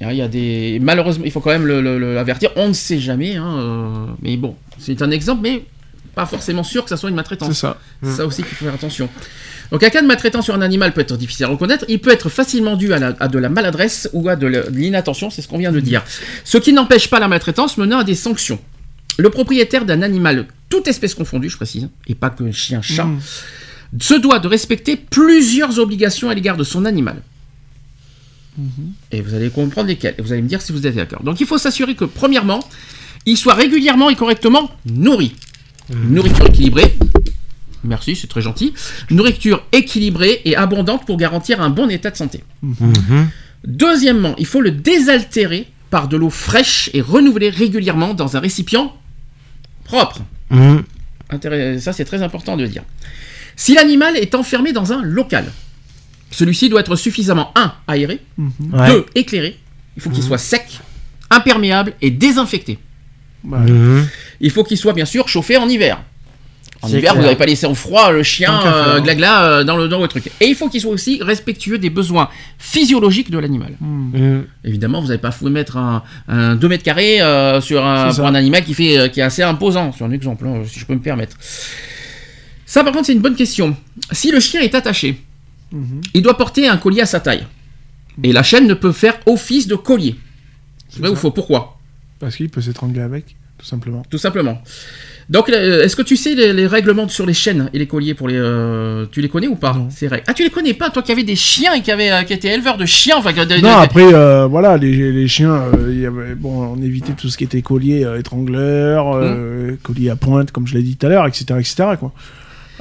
il 0.00 0.12
y 0.12 0.22
a- 0.22 0.28
des. 0.28 0.78
Malheureusement, 0.80 1.24
il 1.24 1.32
faut 1.32 1.40
quand 1.40 1.50
même 1.50 1.66
le- 1.66 1.80
le- 1.82 1.98
le- 1.98 2.14
l'avertir. 2.14 2.50
On 2.54 2.68
ne 2.68 2.72
sait 2.72 3.00
jamais, 3.00 3.34
hein, 3.34 3.56
euh, 3.58 3.88
mais 4.22 4.36
bon, 4.36 4.54
c'est 4.78 5.02
un 5.02 5.10
exemple, 5.10 5.40
mais 5.42 5.64
pas 6.14 6.26
forcément 6.26 6.62
sûr 6.64 6.82
que 6.84 6.90
ça 6.90 6.96
soit 6.96 7.08
une 7.08 7.14
C'est 7.14 7.16
maltraitance. 7.16 7.52
ça. 7.58 7.78
C'est 8.02 8.12
ça 8.12 8.26
aussi 8.26 8.42
qu'il 8.42 8.54
faut 8.56 8.64
faire 8.64 8.74
attention. 8.74 9.08
Donc 9.70 9.82
un 9.84 9.90
cas 9.90 10.02
de 10.02 10.06
maltraitance 10.06 10.44
sur 10.46 10.54
un 10.54 10.60
animal 10.62 10.92
peut 10.92 11.00
être 11.00 11.16
difficile 11.16 11.44
à 11.46 11.48
reconnaître. 11.48 11.84
Il 11.88 12.00
peut 12.00 12.10
être 12.10 12.28
facilement 12.28 12.76
dû 12.76 12.92
à, 12.92 12.98
la- 12.98 13.14
à 13.20 13.28
de 13.28 13.38
la 13.38 13.48
maladresse 13.48 14.08
ou 14.12 14.28
à 14.28 14.36
de 14.36 14.46
l'inattention, 14.72 15.30
c'est 15.30 15.42
ce 15.42 15.48
qu'on 15.48 15.58
vient 15.58 15.72
de 15.72 15.80
dire. 15.80 16.02
Ce 16.44 16.58
qui 16.58 16.72
n'empêche 16.72 17.08
pas 17.08 17.20
la 17.20 17.28
maltraitance 17.28 17.76
menant 17.78 17.98
à 17.98 18.04
des 18.04 18.14
sanctions. 18.16 18.58
Le 19.18 19.30
propriétaire 19.30 19.84
d'un 19.84 20.02
animal, 20.02 20.46
toute 20.68 20.88
espèce 20.88 21.14
confondue, 21.14 21.50
je 21.50 21.56
précise, 21.56 21.88
et 22.06 22.14
pas 22.14 22.30
que 22.30 22.50
chien, 22.52 22.80
chat, 22.82 23.04
Mm. 23.04 23.20
se 24.00 24.14
doit 24.14 24.38
de 24.38 24.48
respecter 24.48 24.96
plusieurs 24.96 25.78
obligations 25.78 26.30
à 26.30 26.34
l'égard 26.34 26.56
de 26.56 26.64
son 26.64 26.84
animal. 26.84 27.16
Et 29.12 29.20
vous 29.22 29.34
allez 29.34 29.50
comprendre 29.50 29.88
lesquelles. 29.88 30.14
Et 30.18 30.22
vous 30.22 30.32
allez 30.32 30.42
me 30.42 30.48
dire 30.48 30.60
si 30.60 30.72
vous 30.72 30.86
êtes 30.86 30.94
d'accord. 30.94 31.22
Donc 31.22 31.40
il 31.40 31.46
faut 31.46 31.58
s'assurer 31.58 31.94
que, 31.94 32.04
premièrement, 32.04 32.60
il 33.26 33.36
soit 33.36 33.54
régulièrement 33.54 34.10
et 34.10 34.16
correctement 34.16 34.70
nourri. 34.86 35.34
Nourriture 35.94 36.46
équilibrée. 36.46 36.94
Merci, 37.84 38.14
c'est 38.14 38.26
très 38.26 38.42
gentil. 38.42 38.74
Nourriture 39.10 39.64
équilibrée 39.72 40.42
et 40.44 40.54
abondante 40.56 41.06
pour 41.06 41.16
garantir 41.16 41.60
un 41.62 41.70
bon 41.70 41.88
état 41.90 42.10
de 42.10 42.16
santé. 42.16 42.44
Mhm. 42.62 43.28
Deuxièmement, 43.66 44.34
il 44.38 44.46
faut 44.46 44.60
le 44.60 44.70
désaltérer 44.70 45.68
par 45.90 46.08
de 46.08 46.16
l'eau 46.16 46.30
fraîche 46.30 46.90
et 46.94 47.00
renouvelée 47.00 47.50
régulièrement 47.50 48.14
dans 48.14 48.36
un 48.36 48.40
récipient 48.40 48.94
propre. 49.84 50.20
Mhm. 50.50 50.84
Ça, 51.80 51.92
c'est 51.92 52.04
très 52.04 52.22
important 52.22 52.56
de 52.56 52.62
le 52.62 52.68
dire. 52.68 52.82
Si 53.56 53.74
l'animal 53.74 54.16
est 54.16 54.34
enfermé 54.34 54.72
dans 54.72 54.92
un 54.92 55.02
local, 55.02 55.46
celui-ci 56.30 56.68
doit 56.68 56.80
être 56.80 56.96
suffisamment 56.96 57.52
1. 57.56 57.72
aéré, 57.88 58.20
Ouais. 58.38 58.88
2. 58.88 59.06
éclairé, 59.14 59.58
il 59.96 60.02
faut 60.02 60.10
qu'il 60.10 60.22
soit 60.22 60.38
sec, 60.38 60.80
imperméable 61.30 61.94
et 62.00 62.10
désinfecté. 62.10 62.78
Mhm. 63.44 64.06
Il 64.40 64.50
faut 64.50 64.64
qu'il 64.64 64.76
soit 64.78 64.92
bien 64.92 65.04
sûr 65.06 65.28
chauffé 65.28 65.56
en 65.56 65.68
hiver. 65.68 66.02
En 66.82 66.88
hiver, 66.88 67.14
vous 67.14 67.20
n'avez 67.20 67.36
pas 67.36 67.44
laissé 67.44 67.66
au 67.66 67.74
froid 67.74 68.10
le 68.10 68.22
chien 68.22 68.58
euh, 68.66 68.94
faire. 68.94 69.02
glagla 69.02 69.44
euh, 69.44 69.64
dans 69.64 69.76
le 69.76 69.86
dans 69.86 70.00
le 70.00 70.08
truc. 70.08 70.30
Et 70.40 70.46
il 70.46 70.54
faut 70.54 70.70
qu'il 70.70 70.80
soit 70.80 70.90
aussi 70.90 71.18
respectueux 71.22 71.76
des 71.78 71.90
besoins 71.90 72.30
physiologiques 72.58 73.30
de 73.30 73.38
l'animal. 73.38 73.74
Mm. 73.80 74.40
Évidemment, 74.64 75.00
vous 75.02 75.08
n'avez 75.08 75.18
pas 75.20 75.30
fou 75.30 75.48
mettre 75.50 75.76
un, 75.76 76.02
un 76.28 76.56
2 76.56 76.68
mètres 76.68 76.82
carrés 76.84 77.20
euh, 77.20 77.60
sur 77.60 77.84
un, 77.86 78.14
pour 78.14 78.24
animal 78.26 78.64
qui 78.64 78.72
fait 78.72 79.10
qui 79.12 79.20
est 79.20 79.24
assez 79.24 79.42
imposant. 79.42 79.92
C'est 79.96 80.04
un 80.04 80.10
exemple, 80.10 80.46
hein, 80.46 80.62
si 80.66 80.78
je 80.80 80.86
peux 80.86 80.94
me 80.94 81.00
permettre. 81.00 81.36
Ça, 82.64 82.82
par 82.82 82.92
contre, 82.92 83.06
c'est 83.06 83.12
une 83.14 83.20
bonne 83.20 83.36
question. 83.36 83.76
Si 84.12 84.30
le 84.30 84.40
chien 84.40 84.60
est 84.62 84.74
attaché, 84.74 85.20
Mhm. 85.72 86.00
il 86.14 86.22
doit 86.22 86.36
porter 86.36 86.66
un 86.66 86.76
collier 86.76 87.02
à 87.02 87.06
sa 87.06 87.20
taille. 87.20 87.46
Et 88.22 88.32
la 88.32 88.42
chaîne 88.42 88.66
ne 88.66 88.74
peut 88.74 88.92
faire 88.92 89.18
office 89.26 89.66
de 89.66 89.76
collier. 89.76 90.16
C'est 90.88 90.98
vrai 90.98 91.08
ça. 91.08 91.12
ou 91.12 91.16
faux 91.16 91.30
Pourquoi 91.30 91.78
Parce 92.20 92.36
qu'il 92.36 92.48
peut 92.50 92.60
s'étrangler 92.60 93.00
avec, 93.00 93.34
tout 93.58 93.66
simplement. 93.66 94.02
Tout 94.10 94.18
simplement. 94.18 94.62
Donc, 95.30 95.48
euh, 95.48 95.84
est-ce 95.84 95.94
que 95.96 96.02
tu 96.02 96.16
sais 96.16 96.34
les, 96.34 96.52
les 96.52 96.66
règlements 96.66 97.08
sur 97.08 97.24
les 97.24 97.32
chaînes 97.34 97.70
et 97.72 97.78
les 97.78 97.86
colliers 97.86 98.14
pour 98.14 98.28
les, 98.28 98.34
euh, 98.36 99.06
tu 99.10 99.20
les 99.22 99.28
connais 99.28 99.46
ou 99.46 99.54
pas 99.54 99.72
Non. 99.74 99.88
Ces 99.90 100.06
règles? 100.08 100.24
Ah, 100.26 100.34
tu 100.34 100.42
les 100.42 100.50
connais 100.50 100.74
pas 100.74 100.90
Toi 100.90 101.02
qui 101.02 101.12
avais 101.12 101.22
des 101.22 101.36
chiens 101.36 101.72
et 101.74 101.80
qui 101.82 101.90
avait, 101.92 102.10
euh, 102.10 102.22
qui 102.24 102.32
était 102.32 102.52
éleveur 102.52 102.76
de 102.76 102.84
chiens, 102.84 103.14
enfin, 103.18 103.32
de- 103.32 103.44
de- 103.44 103.60
Non, 103.60 103.76
après, 103.78 104.12
euh, 104.12 104.46
voilà, 104.46 104.76
les, 104.76 105.12
les 105.12 105.28
chiens, 105.28 105.52
euh, 105.54 105.88
il 105.92 106.00
y 106.00 106.06
avait, 106.06 106.34
bon, 106.34 106.74
on 106.76 106.82
évitait 106.82 107.12
tout 107.12 107.28
ce 107.28 107.38
qui 107.38 107.44
était 107.44 107.62
collier, 107.62 108.04
euh, 108.04 108.18
étrangleur, 108.18 109.14
euh, 109.16 109.76
collier 109.82 110.10
à 110.10 110.16
pointe, 110.16 110.50
comme 110.50 110.66
je 110.66 110.74
l'ai 110.74 110.82
dit 110.82 110.96
tout 110.96 111.06
à 111.06 111.08
l'heure, 111.10 111.26
etc., 111.26 111.44
etc., 111.58 111.74
quoi. 111.98 112.12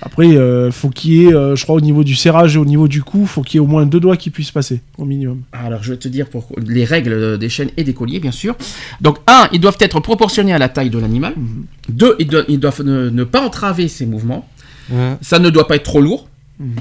Après, 0.02 0.28
euh, 0.28 0.72
faut 0.72 0.90
qu'il 0.90 1.12
y 1.14 1.26
ait, 1.26 1.34
euh, 1.34 1.56
je 1.56 1.64
crois, 1.64 1.76
au 1.76 1.82
niveau 1.82 2.04
du 2.04 2.16
serrage 2.16 2.56
et 2.56 2.60
au 2.60 2.66
niveau 2.66 2.88
du 2.88 3.04
cou, 3.04 3.26
faut 3.26 3.42
qu'il 3.42 3.56
y 3.56 3.58
ait 3.58 3.66
au 3.66 3.68
moins 3.68 3.86
deux 3.86 4.00
doigts 4.00 4.16
qui 4.18 4.30
puissent 4.30 4.52
passer, 4.52 4.82
au 4.98 5.06
minimum. 5.06 5.42
Alors, 5.52 5.84
je 5.84 5.92
vais 5.92 5.98
te 6.00 6.08
dire 6.08 6.28
pour 6.30 6.48
les 6.66 6.86
règles 6.86 7.12
euh, 7.14 7.38
des 7.38 7.50
chaînes 7.50 7.70
et 7.78 7.84
des 7.84 7.94
colliers, 7.94 8.20
bien 8.20 8.32
sûr. 8.32 8.56
Donc, 9.02 9.18
un, 9.28 9.48
ils 9.52 9.60
doivent 9.60 9.78
être 9.82 10.00
proportionnés 10.00 10.54
à 10.54 10.58
la 10.58 10.70
taille 10.70 10.90
de 10.90 10.98
l'animal. 11.00 11.34
Mhm. 11.36 11.66
Deux, 11.90 12.16
ils, 12.20 12.28
doivent- 12.28 12.46
ils 12.48 12.60
doivent 12.60 12.82
ne, 12.84 13.10
ne 13.10 13.24
pas 13.24 13.42
entraver 13.46 13.88
ses 13.88 14.06
mouvements. 14.06 14.48
Ça 15.22 15.38
ne 15.40 15.50
doit 15.50 15.68
pas 15.68 15.76
être 15.76 15.84
trop 15.84 16.02
lourd. 16.02 16.28
Mhm. 16.60 16.72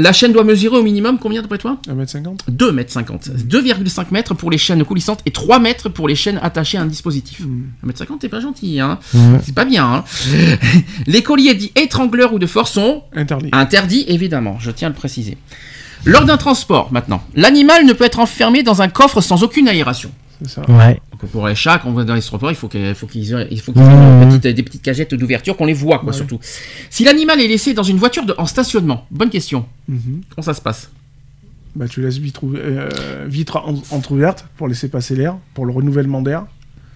La 0.00 0.12
chaîne 0.12 0.32
doit 0.32 0.44
mesurer 0.44 0.76
au 0.78 0.82
minimum 0.84 1.18
combien 1.18 1.42
d'après 1.42 1.58
toi? 1.58 1.78
1m50 1.88 2.38
2 2.46 2.70
mètres 2.70 2.92
50. 2.92 3.30
2,5 3.48 4.06
mètres 4.12 4.32
pour 4.34 4.48
les 4.48 4.56
chaînes 4.58 4.84
coulissantes 4.84 5.20
et 5.26 5.32
3 5.32 5.58
mètres 5.58 5.88
pour 5.88 6.06
les 6.06 6.14
chaînes 6.14 6.38
attachées 6.40 6.78
à 6.78 6.82
un 6.82 6.86
dispositif. 6.86 7.40
Mhm. 7.40 7.64
1 7.82 7.86
mètre 7.88 7.98
50, 7.98 8.20
t'es 8.20 8.28
pas 8.28 8.38
gentil, 8.38 8.78
hein? 8.78 9.00
C'est 9.44 9.56
pas 9.56 9.64
bien, 9.64 9.84
hein? 9.84 10.04
Les 11.08 11.22
colliers 11.24 11.54
dits 11.54 11.72
étrangleurs 11.74 12.32
ou 12.32 12.38
de 12.38 12.46
force 12.46 12.72
sont 12.74 13.02
Interdit. 13.12 13.48
interdits, 13.50 14.04
évidemment, 14.06 14.56
je 14.60 14.70
tiens 14.70 14.86
à 14.86 14.90
le 14.90 14.94
préciser. 14.96 15.36
Lors 16.04 16.24
d'un 16.24 16.36
transport, 16.36 16.92
maintenant, 16.92 17.20
l'animal 17.34 17.84
ne 17.84 17.92
peut 17.92 18.04
être 18.04 18.20
enfermé 18.20 18.62
dans 18.62 18.82
un 18.82 18.88
coffre 18.88 19.20
sans 19.20 19.42
aucune 19.42 19.66
aération. 19.66 20.12
C'est 20.42 20.50
ça. 20.50 20.62
Ouais. 20.70 21.00
Donc 21.10 21.30
pour 21.30 21.46
les 21.48 21.54
chats, 21.54 21.78
quand 21.78 21.88
on 21.88 21.92
va 21.92 22.04
dans 22.04 22.14
les 22.14 22.20
transports, 22.22 22.50
il 22.50 22.54
faut 22.56 22.68
qu'il 22.68 22.94
faut 22.94 23.06
qu'ils 23.06 23.32
aient- 23.32 23.48
il 23.50 23.60
faut 23.60 23.72
qu'ils 23.72 23.82
aient 23.82 23.86
Mmh. 24.26 24.28
petite- 24.38 24.54
des 24.56 24.62
petites 24.62 24.82
cagettes 24.82 25.14
d'ouverture, 25.14 25.56
qu'on 25.56 25.66
les 25.66 25.72
voit, 25.72 25.98
quoi, 25.98 26.08
Ouais. 26.08 26.14
surtout. 26.16 26.38
Si 26.90 27.04
l'animal 27.04 27.40
est 27.40 27.48
laissé 27.48 27.74
dans 27.74 27.82
une 27.82 27.96
voiture 27.96 28.24
de- 28.24 28.34
en 28.38 28.46
stationnement, 28.46 29.04
bonne 29.10 29.30
question, 29.30 29.66
Mhm. 29.88 30.20
comment 30.30 30.44
ça 30.44 30.54
se 30.54 30.60
passe? 30.60 30.90
Bah, 31.74 31.86
tu 31.88 32.00
laisses 32.02 32.18
vitre, 32.18 32.40
euh, 32.54 32.88
vitre 33.28 33.56
en- 33.56 33.82
entrouverte 33.90 34.46
pour 34.56 34.68
laisser 34.68 34.88
passer 34.88 35.14
l'air, 35.16 35.36
pour 35.54 35.66
le 35.66 35.72
renouvellement 35.72 36.22
d'air. 36.22 36.44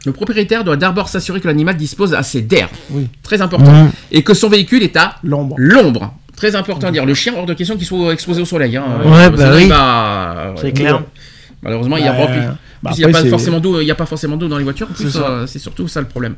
Le 0.07 0.13
propriétaire 0.13 0.65
doit 0.65 0.77
d'abord 0.77 1.09
s'assurer 1.09 1.41
que 1.41 1.47
l'animal 1.47 1.77
dispose 1.77 2.15
assez 2.15 2.43
d'air, 2.43 2.69
Oui. 2.91 3.09
très 3.23 3.41
important, 3.43 3.89
et 4.11 4.23
que 4.23 4.35
son 4.35 4.49
véhicule 4.49 4.83
est 4.83 4.97
à 4.97 5.17
L'ombre. 5.23 5.55
l'ombre. 5.59 6.15
Très 6.35 6.57
important 6.57 6.89
à 6.89 6.91
dire. 6.91 7.05
Le 7.07 7.15
chien, 7.15 7.35
hors 7.37 7.47
de 7.47 7.55
question 7.55 7.77
qu'il 7.77 7.87
soit 7.87 8.13
exposé 8.13 8.41
au 8.43 8.45
soleil. 8.45 8.77
Hein. 8.77 8.85
Ouais, 9.05 9.27
Euh, 9.27 9.31
bah 9.31 9.53
oui. 9.55 9.69
va- 9.69 10.55
C'est 10.61 10.73
clair. 10.73 11.05
Malheureusement, 11.63 11.97
il 11.97 12.05
y 12.05 12.09
a 12.09 12.13
Bah, 12.13 12.27
pas 12.27 12.33
bah, 12.83 12.91
n'y 12.99 13.05
a 13.05 13.09
forcément 13.31 13.61
d'eau. 13.61 13.81
Il 13.81 13.85
n'y 13.85 13.91
a 13.91 13.95
pas 13.95 14.07
forcément 14.07 14.37
d'eau 14.37 14.49
dans 14.49 14.59
les 14.59 14.65
voitures. 14.65 14.89
C'est 14.97 15.05
euh, 15.17 15.47
c'est 15.47 15.59
surtout 15.61 15.87
ça 15.89 16.01
le 16.01 16.09
problème. 16.09 16.35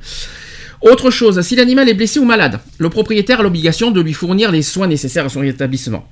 Autre 0.82 1.10
chose, 1.10 1.40
si 1.40 1.56
l'animal 1.56 1.88
est 1.88 1.94
blessé 1.94 2.18
ou 2.18 2.26
malade, 2.26 2.60
le 2.76 2.90
propriétaire 2.90 3.40
a 3.40 3.42
l'obligation 3.42 3.90
de 3.90 4.02
lui 4.02 4.12
fournir 4.12 4.50
les 4.52 4.60
soins 4.60 4.86
nécessaires 4.86 5.24
à 5.24 5.28
son 5.30 5.40
rétablissement. 5.40 6.06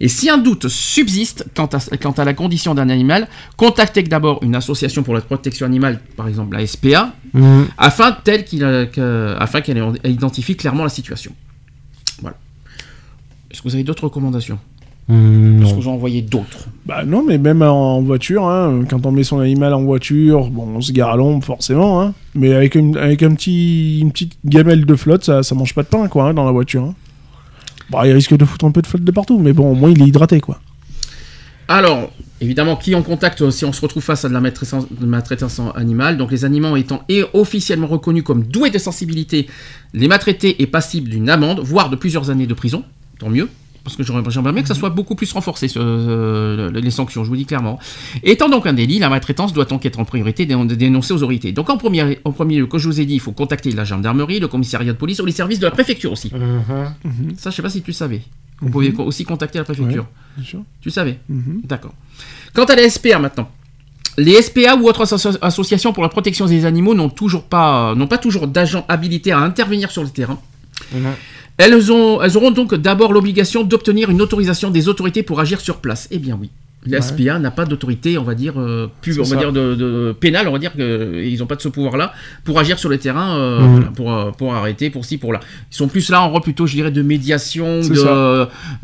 Et 0.00 0.08
si 0.08 0.28
un 0.28 0.38
doute 0.38 0.66
subsiste 0.66 1.44
quant 1.54 1.66
à, 1.66 1.78
quant 1.96 2.10
à 2.10 2.24
la 2.24 2.34
condition 2.34 2.74
d'un 2.74 2.88
animal, 2.88 3.28
contactez 3.56 4.02
d'abord 4.02 4.40
une 4.42 4.56
association 4.56 5.04
pour 5.04 5.14
la 5.14 5.20
protection 5.20 5.64
animale, 5.64 6.00
par 6.16 6.26
exemple 6.26 6.56
la 6.56 6.66
SPA, 6.66 7.12
afin 7.78 8.10
que- 8.24 9.36
afin 9.38 9.60
qu'elle 9.60 9.80
identifie 10.04 10.56
clairement 10.56 10.82
la 10.82 10.88
situation. 10.90 11.32
Voilà. 12.20 12.36
Est-ce 13.50 13.62
que 13.62 13.68
vous 13.68 13.74
avez 13.74 13.84
d'autres 13.84 14.04
recommandations? 14.04 14.58
Mm, 15.08 15.62
Est-ce 15.62 15.70
que 15.74 15.80
vous 15.80 15.88
en 15.88 15.92
envoyez 15.92 16.20
d'autres 16.22 16.66
Bah 16.84 17.04
non, 17.04 17.22
mais 17.24 17.38
même 17.38 17.62
en 17.62 18.02
voiture, 18.02 18.48
hein, 18.48 18.82
quand 18.90 19.06
on 19.06 19.12
met 19.12 19.22
son 19.22 19.38
animal 19.38 19.72
en 19.72 19.82
voiture, 19.84 20.50
bon, 20.50 20.66
on 20.74 20.80
se 20.80 20.90
gare 20.92 21.10
à 21.10 21.16
l'ombre 21.16 21.44
forcément, 21.44 22.02
hein, 22.02 22.12
mais 22.34 22.52
avec, 22.52 22.74
une, 22.74 22.96
avec 22.96 23.22
un 23.22 23.32
petit, 23.34 24.00
une 24.00 24.10
petite 24.10 24.32
gamelle 24.44 24.84
de 24.84 24.94
flotte, 24.96 25.24
ça, 25.24 25.42
ça 25.44 25.54
mange 25.54 25.74
pas 25.74 25.84
de 25.84 25.88
pain, 25.88 26.08
quoi, 26.08 26.24
hein, 26.28 26.34
dans 26.34 26.44
la 26.44 26.50
voiture. 26.50 26.82
hein. 26.82 26.94
Bon, 27.90 28.02
il 28.02 28.10
risque 28.12 28.36
de 28.36 28.44
foutre 28.44 28.64
un 28.64 28.72
peu 28.72 28.82
de 28.82 28.86
flotte 28.88 29.04
de 29.04 29.10
partout, 29.12 29.38
mais 29.38 29.52
bon, 29.52 29.70
au 29.70 29.74
moins 29.76 29.90
il 29.90 30.02
est 30.02 30.06
hydraté, 30.06 30.40
quoi. 30.40 30.58
Alors, 31.68 32.10
évidemment, 32.40 32.76
qui 32.76 32.94
on 32.94 33.02
contacte 33.02 33.48
si 33.50 33.64
on 33.64 33.72
se 33.72 33.80
retrouve 33.80 34.02
face 34.02 34.24
à 34.24 34.28
de 34.28 34.34
la 34.34 34.40
maltraitance, 34.40 34.86
de 34.90 35.06
maltraitance 35.06 35.60
animale 35.74 36.16
Donc, 36.16 36.30
les 36.30 36.44
animaux 36.44 36.76
étant 36.76 37.02
et 37.08 37.24
officiellement 37.32 37.86
reconnus 37.88 38.22
comme 38.24 38.42
doués 38.44 38.70
de 38.70 38.78
sensibilité, 38.78 39.46
les 39.94 40.08
maltraités 40.08 40.62
est 40.62 40.66
passible 40.66 41.08
d'une 41.10 41.28
amende, 41.28 41.60
voire 41.60 41.90
de 41.90 41.96
plusieurs 41.96 42.30
années 42.30 42.46
de 42.46 42.54
prison. 42.54 42.84
Tant 43.18 43.30
mieux. 43.30 43.48
Parce 43.86 43.96
que 43.96 44.02
j'aimerais 44.32 44.52
bien 44.52 44.62
que 44.62 44.68
ça 44.68 44.74
soit 44.74 44.90
beaucoup 44.90 45.14
plus 45.14 45.30
renforcé, 45.32 45.68
ce- 45.68 45.78
euh, 45.80 46.70
les 46.72 46.90
sanctions, 46.90 47.22
je 47.22 47.28
vous 47.28 47.36
dis 47.36 47.46
clairement. 47.46 47.78
Étant 48.24 48.48
donc 48.48 48.66
un 48.66 48.72
délit, 48.72 48.98
la 48.98 49.08
maltraitance 49.08 49.52
doit 49.52 49.64
donc 49.64 49.86
être 49.86 50.00
en 50.00 50.04
priorité 50.04 50.44
dé- 50.44 50.56
dénoncée 50.76 51.12
aux 51.12 51.18
autorités. 51.18 51.52
Donc 51.52 51.70
en 51.70 51.76
premier, 51.76 52.18
en 52.24 52.32
premier 52.32 52.56
lieu, 52.58 52.66
comme 52.66 52.80
je 52.80 52.88
vous 52.88 53.00
ai 53.00 53.04
dit, 53.06 53.14
il 53.14 53.20
faut 53.20 53.32
contacter 53.32 53.70
la 53.70 53.84
gendarmerie, 53.84 54.40
le 54.40 54.48
commissariat 54.48 54.92
de 54.92 54.98
police 54.98 55.20
ou 55.20 55.24
les 55.26 55.32
services 55.32 55.60
de 55.60 55.66
la 55.66 55.70
préfecture 55.70 56.10
aussi. 56.12 56.30
Mhm. 57.04 57.34
Ça, 57.38 57.50
je 57.50 57.56
sais 57.56 57.62
pas 57.62 57.70
si 57.70 57.82
tu 57.82 57.92
savais. 57.92 58.22
Vous 58.60 58.70
pouvez 58.70 58.92
co- 58.92 59.04
aussi 59.04 59.24
contacter 59.24 59.58
la 59.58 59.64
préfecture. 59.64 60.06
Bien 60.36 60.44
sûr. 60.44 60.60
Tu 60.80 60.90
savais. 60.90 61.18
D'accord. 61.64 61.92
Quant 62.54 62.64
à 62.64 62.74
les 62.74 62.90
SPA 62.90 63.18
maintenant. 63.18 63.48
Les 64.18 64.40
SPA 64.42 64.74
ou 64.76 64.88
autres 64.88 65.02
asso- 65.04 65.36
associations 65.42 65.92
pour 65.92 66.02
la 66.02 66.08
protection 66.08 66.46
des 66.46 66.64
animaux 66.64 66.94
n'ont 66.94 67.10
toujours 67.10 67.44
pas, 67.44 67.94
n'ont 67.94 68.06
pas 68.08 68.18
toujours 68.18 68.46
d'agents 68.46 68.84
habilités 68.88 69.30
à 69.32 69.38
intervenir 69.38 69.90
sur 69.90 70.02
le 70.02 70.08
terrain. 70.08 70.38
Elles, 71.58 71.90
ont, 71.92 72.20
elles 72.22 72.36
auront 72.36 72.50
donc 72.50 72.74
d'abord 72.74 73.12
l'obligation 73.12 73.64
d'obtenir 73.64 74.10
une 74.10 74.20
autorisation 74.20 74.70
des 74.70 74.88
autorités 74.88 75.22
pour 75.22 75.40
agir 75.40 75.60
sur 75.60 75.78
place. 75.78 76.06
Eh 76.10 76.18
bien 76.18 76.36
oui. 76.40 76.50
Les 76.88 76.98
Ouais. 76.98 77.02
SPA 77.02 77.40
n'a 77.40 77.50
pas 77.50 77.64
d'autorité, 77.64 78.16
on 78.16 78.22
va 78.22 78.36
dire, 78.36 78.60
euh, 78.60 78.86
on 79.08 79.10
va 79.18 79.24
ça. 79.24 79.34
dire 79.36 79.52
de, 79.52 79.74
de- 79.74 80.14
pénale, 80.20 80.46
on 80.46 80.52
va 80.52 80.60
dire 80.60 80.72
qu'ils 80.72 81.36
n'ont 81.40 81.46
pas 81.46 81.56
de 81.56 81.60
ce 81.60 81.66
pouvoir-là 81.68 82.12
pour 82.44 82.60
agir 82.60 82.78
sur 82.78 82.88
le 82.88 82.96
terrain, 82.98 83.36
euh, 83.36 83.58
voilà, 83.60 83.86
pour, 83.86 84.12
euh, 84.14 84.30
pour 84.30 84.54
arrêter, 84.54 84.88
pour 84.90 85.04
ci, 85.04 85.18
pour 85.18 85.32
là. 85.32 85.40
Ils 85.72 85.76
sont 85.76 85.88
plus 85.88 86.08
là 86.10 86.22
en 86.22 86.30
rôle 86.30 86.42
plutôt, 86.42 86.64
je 86.68 86.74
dirais, 86.74 86.92
de 86.92 87.02
médiation, 87.02 87.80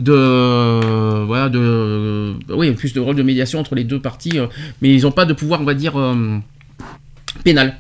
de, 0.01 1.24
voilà, 1.27 1.49
de, 1.49 2.32
oui, 2.53 2.73
plus 2.73 2.93
de 2.93 2.99
rôle 2.99 3.15
de 3.15 3.23
médiation 3.23 3.61
entre 3.61 3.77
les 3.77 3.85
deux 3.85 4.01
parties, 4.01 4.36
euh, 4.40 4.47
mais 4.81 4.93
ils 4.93 5.03
n'ont 5.03 5.12
pas 5.12 5.24
de 5.24 5.32
pouvoir, 5.32 5.61
on 5.61 5.65
va 5.65 5.74
dire, 5.74 5.93
pénal. 7.44 7.77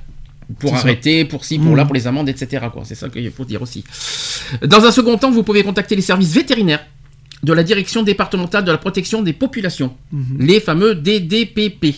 Pour 0.58 0.70
ça. 0.70 0.76
arrêter, 0.78 1.24
pour 1.24 1.44
ci, 1.44 1.58
pour 1.58 1.76
là, 1.76 1.84
pour 1.84 1.94
les 1.94 2.06
amendes, 2.06 2.28
etc. 2.28 2.66
C'est 2.84 2.94
ça 2.94 3.08
qu'il 3.08 3.30
faut 3.30 3.44
dire 3.44 3.62
aussi. 3.62 3.84
Dans 4.66 4.84
un 4.84 4.90
second 4.92 5.16
temps, 5.18 5.30
vous 5.30 5.42
pouvez 5.42 5.62
contacter 5.62 5.94
les 5.96 6.02
services 6.02 6.32
vétérinaires 6.32 6.84
de 7.42 7.52
la 7.52 7.62
Direction 7.64 8.02
départementale 8.02 8.64
de 8.64 8.70
la 8.72 8.78
protection 8.78 9.22
des 9.22 9.32
populations, 9.32 9.94
Mhm. 10.12 10.36
les 10.46 10.60
fameux 10.60 10.94
DDPP. 10.94 11.94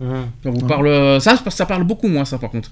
Mhm. 0.00 0.08
Ça, 0.42 0.50
vous 0.50 0.66
parle, 0.66 1.20
ça, 1.20 1.38
ça 1.50 1.66
parle 1.66 1.84
beaucoup 1.84 2.08
moins, 2.08 2.24
ça, 2.24 2.36
par 2.38 2.50
contre. 2.50 2.70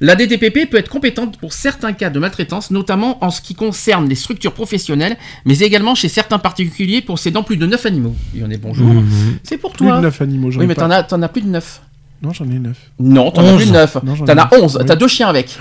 La 0.00 0.14
DDPP 0.14 0.66
peut 0.66 0.76
être 0.78 0.88
compétente 0.88 1.36
pour 1.38 1.52
certains 1.52 1.92
cas 1.92 2.08
de 2.10 2.20
maltraitance, 2.20 2.70
notamment 2.70 3.22
en 3.24 3.30
ce 3.30 3.40
qui 3.42 3.56
concerne 3.56 4.08
les 4.08 4.14
structures 4.14 4.52
professionnelles, 4.54 5.16
mais 5.44 5.58
également 5.58 5.96
chez 5.96 6.08
certains 6.08 6.38
particuliers 6.38 7.02
possédant 7.02 7.42
plus 7.42 7.56
de 7.56 7.66
9 7.66 7.84
animaux. 7.84 8.14
Il 8.32 8.40
y 8.40 8.44
en 8.44 8.50
a 8.50 8.56
bonjour. 8.56 8.86
Mhm. 8.86 9.38
C'est 9.42 9.58
pour 9.58 9.72
Plus 9.72 9.86
toi. 9.86 9.96
de 9.96 10.02
9 10.02 10.20
animaux, 10.22 10.52
j'en 10.52 10.60
Oui, 10.60 10.64
ai 10.64 10.68
mais 10.68 10.74
t'en 10.76 10.90
as, 10.90 11.02
t'en 11.02 11.20
as 11.22 11.28
plus 11.28 11.42
de 11.42 11.48
9. 11.48 11.82
Non, 12.22 12.32
j'en 12.32 12.44
ai 12.44 12.58
9. 12.58 12.76
Non, 13.00 13.30
t'en 13.32 13.44
as 13.46 13.56
plus 13.56 13.66
de 13.66 13.72
9. 13.72 13.96
Non, 14.04 14.14
j'en 14.14 14.24
T'en 14.24 14.32
as 14.32 14.48
neuf. 14.50 14.62
11. 14.62 14.76
Oui. 14.80 14.86
T'as 14.86 14.96
deux 14.96 15.08
chiens 15.08 15.28
avec. 15.28 15.58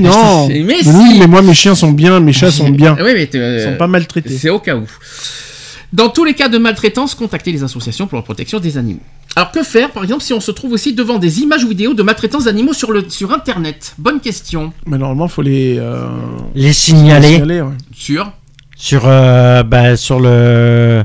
non 0.00 0.48
Mais 0.48 0.62
Mais 0.62 0.82
si. 0.82 0.88
oui, 0.88 1.16
mais 1.18 1.26
moi 1.26 1.42
mes 1.42 1.54
chiens 1.54 1.74
sont 1.74 1.92
bien, 1.92 2.18
mes 2.20 2.32
chats 2.32 2.50
sont 2.50 2.70
bien. 2.70 2.96
Oui, 2.98 3.12
mais 3.14 3.28
Ils 3.32 3.62
sont 3.62 3.76
pas 3.76 3.86
maltraités. 3.86 4.36
C'est 4.36 4.50
au 4.50 4.58
cas 4.58 4.76
où. 4.76 4.84
Dans 5.92 6.08
tous 6.08 6.24
les 6.24 6.32
cas 6.32 6.48
de 6.48 6.56
maltraitance, 6.56 7.14
contactez 7.14 7.52
les 7.52 7.62
associations 7.62 8.06
pour 8.06 8.16
la 8.16 8.22
protection 8.22 8.58
des 8.58 8.78
animaux. 8.78 9.00
Alors 9.36 9.50
que 9.52 9.62
faire, 9.62 9.90
par 9.90 10.02
exemple, 10.02 10.22
si 10.22 10.32
on 10.32 10.40
se 10.40 10.50
trouve 10.50 10.72
aussi 10.72 10.94
devant 10.94 11.18
des 11.18 11.40
images 11.40 11.64
ou 11.64 11.68
vidéos 11.68 11.92
de 11.92 12.02
maltraitance 12.02 12.44
d'animaux 12.44 12.72
sur, 12.72 12.92
le, 12.92 13.04
sur 13.10 13.32
Internet? 13.32 13.94
Bonne 13.98 14.20
question. 14.20 14.72
Mais 14.86 14.96
normalement, 14.96 15.28
faut 15.28 15.42
les, 15.42 15.76
euh, 15.78 16.06
Les 16.54 16.72
signaler 16.72 17.28
signaler, 17.34 17.60
ouais. 17.60 17.72
Sur 17.94 18.32
sur, 18.82 19.02
euh, 19.06 19.62
bah, 19.62 19.96
sur, 19.96 20.18
le, 20.18 21.04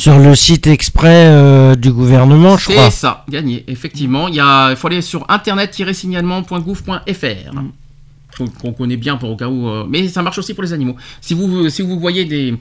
sur 0.00 0.18
le 0.18 0.34
site 0.34 0.66
exprès 0.66 1.26
euh, 1.26 1.74
du 1.74 1.92
gouvernement, 1.92 2.56
je 2.56 2.70
crois. 2.70 2.90
C'est 2.90 2.96
ça, 3.00 3.22
gagné. 3.28 3.64
Effectivement, 3.68 4.28
il 4.28 4.36
y 4.36 4.40
a- 4.40 4.70
il 4.70 4.76
faut 4.76 4.86
aller 4.86 5.02
sur 5.02 5.26
internet-signalement.gouv.fr. 5.28 7.52
Faut- 8.34 8.46
qu'on 8.62 8.72
connaît 8.72 8.96
bien 8.96 9.18
pour 9.18 9.28
au 9.30 9.36
cas 9.36 9.48
où. 9.48 9.68
euh, 9.68 9.84
mais 9.86 10.08
ça 10.08 10.22
marche 10.22 10.38
aussi 10.38 10.54
pour 10.54 10.62
les 10.62 10.72
animaux. 10.72 10.96
Si 11.20 11.34
vous, 11.34 11.68
si 11.68 11.82
vous 11.82 12.00
voyez 12.00 12.24
des, 12.24 12.54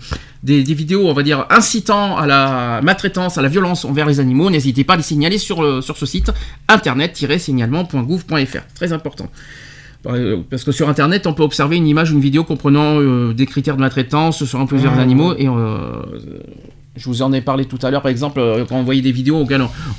des, 0.44 0.64
des 0.64 0.74
vidéos, 0.74 1.08
on 1.08 1.14
va 1.14 1.24
dire, 1.24 1.46
incitant 1.50 2.18
à 2.18 2.28
la 2.28 2.82
maltraitance, 2.84 3.38
à 3.38 3.42
la 3.42 3.48
violence 3.48 3.86
envers 3.86 4.06
les 4.06 4.20
animaux, 4.20 4.50
n'hésitez 4.50 4.84
pas 4.84 4.96
à 4.96 4.98
les 4.98 5.04
signaler 5.04 5.38
sur, 5.38 5.62
le- 5.64 5.80
sur 5.82 5.96
ce 5.96 6.06
site 6.06 6.30
internet-signalement.gouv.fr. 6.68 8.60
Très 8.76 8.92
important. 8.92 9.30
Parce 10.04 10.64
que 10.64 10.72
sur 10.72 10.90
Internet, 10.90 11.28
on 11.28 11.34
peut 11.34 11.44
observer 11.44 11.78
une 11.78 11.88
image 11.88 12.12
ou 12.12 12.16
une 12.16 12.22
vidéo 12.22 12.44
comprenant 12.44 13.00
euh, 13.00 13.34
des 13.34 13.46
critères 13.46 13.76
de 13.76 13.82
maltraitance 13.82 14.44
sur 14.46 14.66
plusieurs 14.66 14.94
Ah. 14.98 15.02
animaux. 15.02 15.36
Et 15.38 15.48
euh, 15.48 16.02
je 16.96 17.06
vous 17.06 17.22
en 17.22 17.32
ai 17.34 17.42
parlé 17.42 17.66
tout 17.66 17.78
à 17.84 17.92
l'heure, 17.92 18.02
par 18.02 18.10
exemple, 18.12 18.40
euh, 18.40 18.66
quand 18.68 18.78
on 18.78 18.84
voyait 18.84 19.02
des 19.02 19.12
vidéos 19.12 19.38
on, 19.38 19.48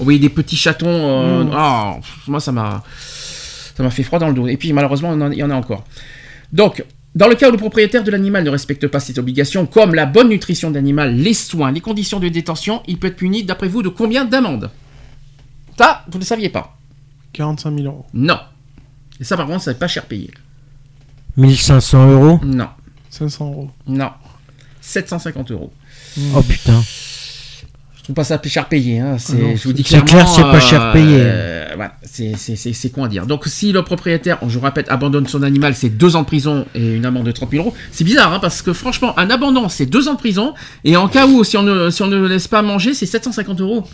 on 0.01 0.05
voyait 0.05 0.19
des 0.19 0.29
petits 0.29 0.57
chatons. 0.57 0.89
euh, 0.89 1.45
Mm. 1.45 1.51
ah, 1.55 1.95
pff, 2.01 2.29
moi, 2.29 2.41
ça 2.41 2.51
m'a, 2.53 2.83
ça 3.77 3.83
m'a 3.83 3.91
fait 3.91 4.03
froid 4.03 4.19
dans 4.19 4.29
le 4.29 4.35
dos. 4.35 4.49
Et 4.49 4.57
puis, 4.57 4.73
malheureusement, 4.73 5.15
il 5.31 5.39
y 5.39 5.43
en 5.45 5.51
a 5.51 5.55
encore. 5.55 5.85
Donc, 6.53 6.85
dans 7.15 7.29
le 7.29 7.35
cas 7.37 7.49
où 7.49 7.53
le 7.53 7.59
propriétaire 7.59 8.03
de 8.03 8.11
l'animal 8.11 8.43
ne 8.43 8.51
respecte 8.51 8.87
pas 8.89 8.99
ses 8.99 9.19
obligations, 9.19 9.67
comme 9.67 9.95
la 9.95 10.07
bonne 10.07 10.31
nutrition 10.31 10.71
de 10.71 10.75
l'animal, 10.77 11.15
les 11.15 11.35
soins, 11.35 11.71
les 11.71 11.81
conditions 11.81 12.19
de 12.19 12.29
détention, 12.29 12.83
il 12.89 12.99
peut 12.99 13.07
être 13.09 13.17
puni, 13.17 13.45
d'après 13.45 13.69
vous, 13.69 13.83
de 13.83 13.89
combien 13.89 14.25
d'amendes? 14.25 14.71
Ça, 15.79 16.05
vous 16.09 16.19
ne 16.19 16.23
le 16.23 16.27
saviez 16.27 16.49
pas 16.49 16.77
45 17.35 17.75
000 17.77 17.87
euros. 17.87 18.05
Non. 18.15 18.39
Et 19.21 19.25
ça, 19.25 19.37
par 19.37 19.47
contre, 19.47 19.63
ça 19.63 19.73
n'est 19.73 19.79
pas 19.79 19.89
cher 19.89 20.05
payé. 20.05 20.31
1500 21.37 22.11
euros? 22.11 22.41
Non. 22.45 22.69
500 23.11 23.47
euros. 23.47 23.71
Non. 23.87 24.11
750 24.81 25.51
euros. 25.53 25.73
Oh 26.35 26.43
putain. 26.43 26.83
Je 28.03 28.03
trouve 28.07 28.17
pas 28.17 28.25
ça 28.25 28.41
cher 28.45 28.69
payé. 28.69 28.99
Hein. 28.99 29.17
C'est, 29.19 29.35
Ah 29.39 29.43
non, 29.43 29.57
je 29.57 29.63
vous 29.63 29.73
dis 29.73 29.85
c'est 29.85 30.05
clairement. 30.05 30.07
clair, 30.07 30.29
c'est 30.29 30.43
pas 30.43 30.59
cher 30.59 30.93
payé. 30.93 31.19
euh, 31.21 31.73
voilà, 31.77 31.95
c'est, 32.03 32.33
c'est, 32.37 32.57
c'est, 32.57 32.73
c'est 32.73 32.91
con 32.91 33.05
à 33.05 33.09
dire. 33.09 33.27
Donc, 33.27 33.45
si 33.47 33.71
le 33.71 33.83
propriétaire, 33.85 34.39
je 34.49 34.59
vous 34.59 34.65
répète, 34.65 34.91
abandonne 34.91 35.29
son 35.29 35.43
animal, 35.45 35.77
c'est 35.77 35.89
deux 35.89 36.17
ans 36.17 36.23
de 36.23 36.27
prison 36.27 36.67
et 36.75 36.97
une 36.97 37.05
amende 37.07 37.27
de 37.27 37.33
30 37.33 37.53
000 37.53 37.65
euros. 37.65 37.77
C'est 37.93 38.03
bizarre, 38.03 38.33
hein, 38.33 38.41
parce 38.41 38.61
que 38.61 38.73
franchement, 38.73 39.17
un 39.21 39.31
abandon, 39.31 39.69
c'est 39.69 39.87
deux 39.87 40.09
ans 40.09 40.15
de 40.15 40.19
prison. 40.19 40.53
Et 40.85 40.97
en 40.97 41.07
cas 41.07 41.29
où, 41.29 41.45
si 41.45 41.57
on 41.57 41.63
ne, 41.63 41.91
si 41.91 42.03
on 42.03 42.09
ne 42.09 42.17
le 42.17 42.27
laisse 42.27 42.49
pas 42.49 42.63
manger, 42.63 42.93
c'est 42.93 43.07
750 43.07 43.61
euros. 43.61 43.87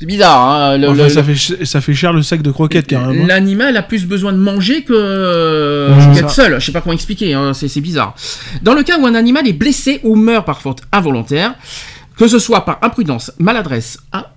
C'est 0.00 0.06
bizarre. 0.06 0.48
Hein, 0.48 0.78
le- 0.78 0.88
Enfin, 0.90 1.02
le- 1.04 1.08
ça, 1.08 1.22
fait, 1.24 1.64
ça 1.64 1.80
fait 1.80 1.94
cher 1.94 2.12
le 2.12 2.22
sac 2.22 2.40
de 2.42 2.50
croquettes 2.50 2.86
carrément. 2.86 3.26
L'animal 3.26 3.76
a 3.76 3.82
plus 3.82 4.06
besoin 4.06 4.32
de 4.32 4.38
manger 4.38 4.82
que 4.84 4.92
euh, 4.94 6.14
qu'être 6.14 6.30
seul. 6.30 6.60
Je 6.60 6.66
sais 6.66 6.72
pas 6.72 6.80
comment 6.80 6.92
expliquer, 6.94 7.34
hein, 7.34 7.52
c'est 7.54 7.68
c'est 7.68 7.80
bizarre. 7.80 8.14
Dans 8.62 8.74
le 8.74 8.82
cas 8.82 8.98
où 8.98 9.06
un 9.06 9.14
animal 9.14 9.46
est 9.48 9.52
blessé 9.52 10.00
ou 10.04 10.14
meurt 10.14 10.46
par 10.46 10.60
faute 10.60 10.82
involontaire, 10.92 11.54
que 12.16 12.28
ce 12.28 12.38
soit 12.38 12.64
par 12.64 12.78
imprudence, 12.82 13.32
maladresse, 13.38 13.98
ah, 14.12 14.32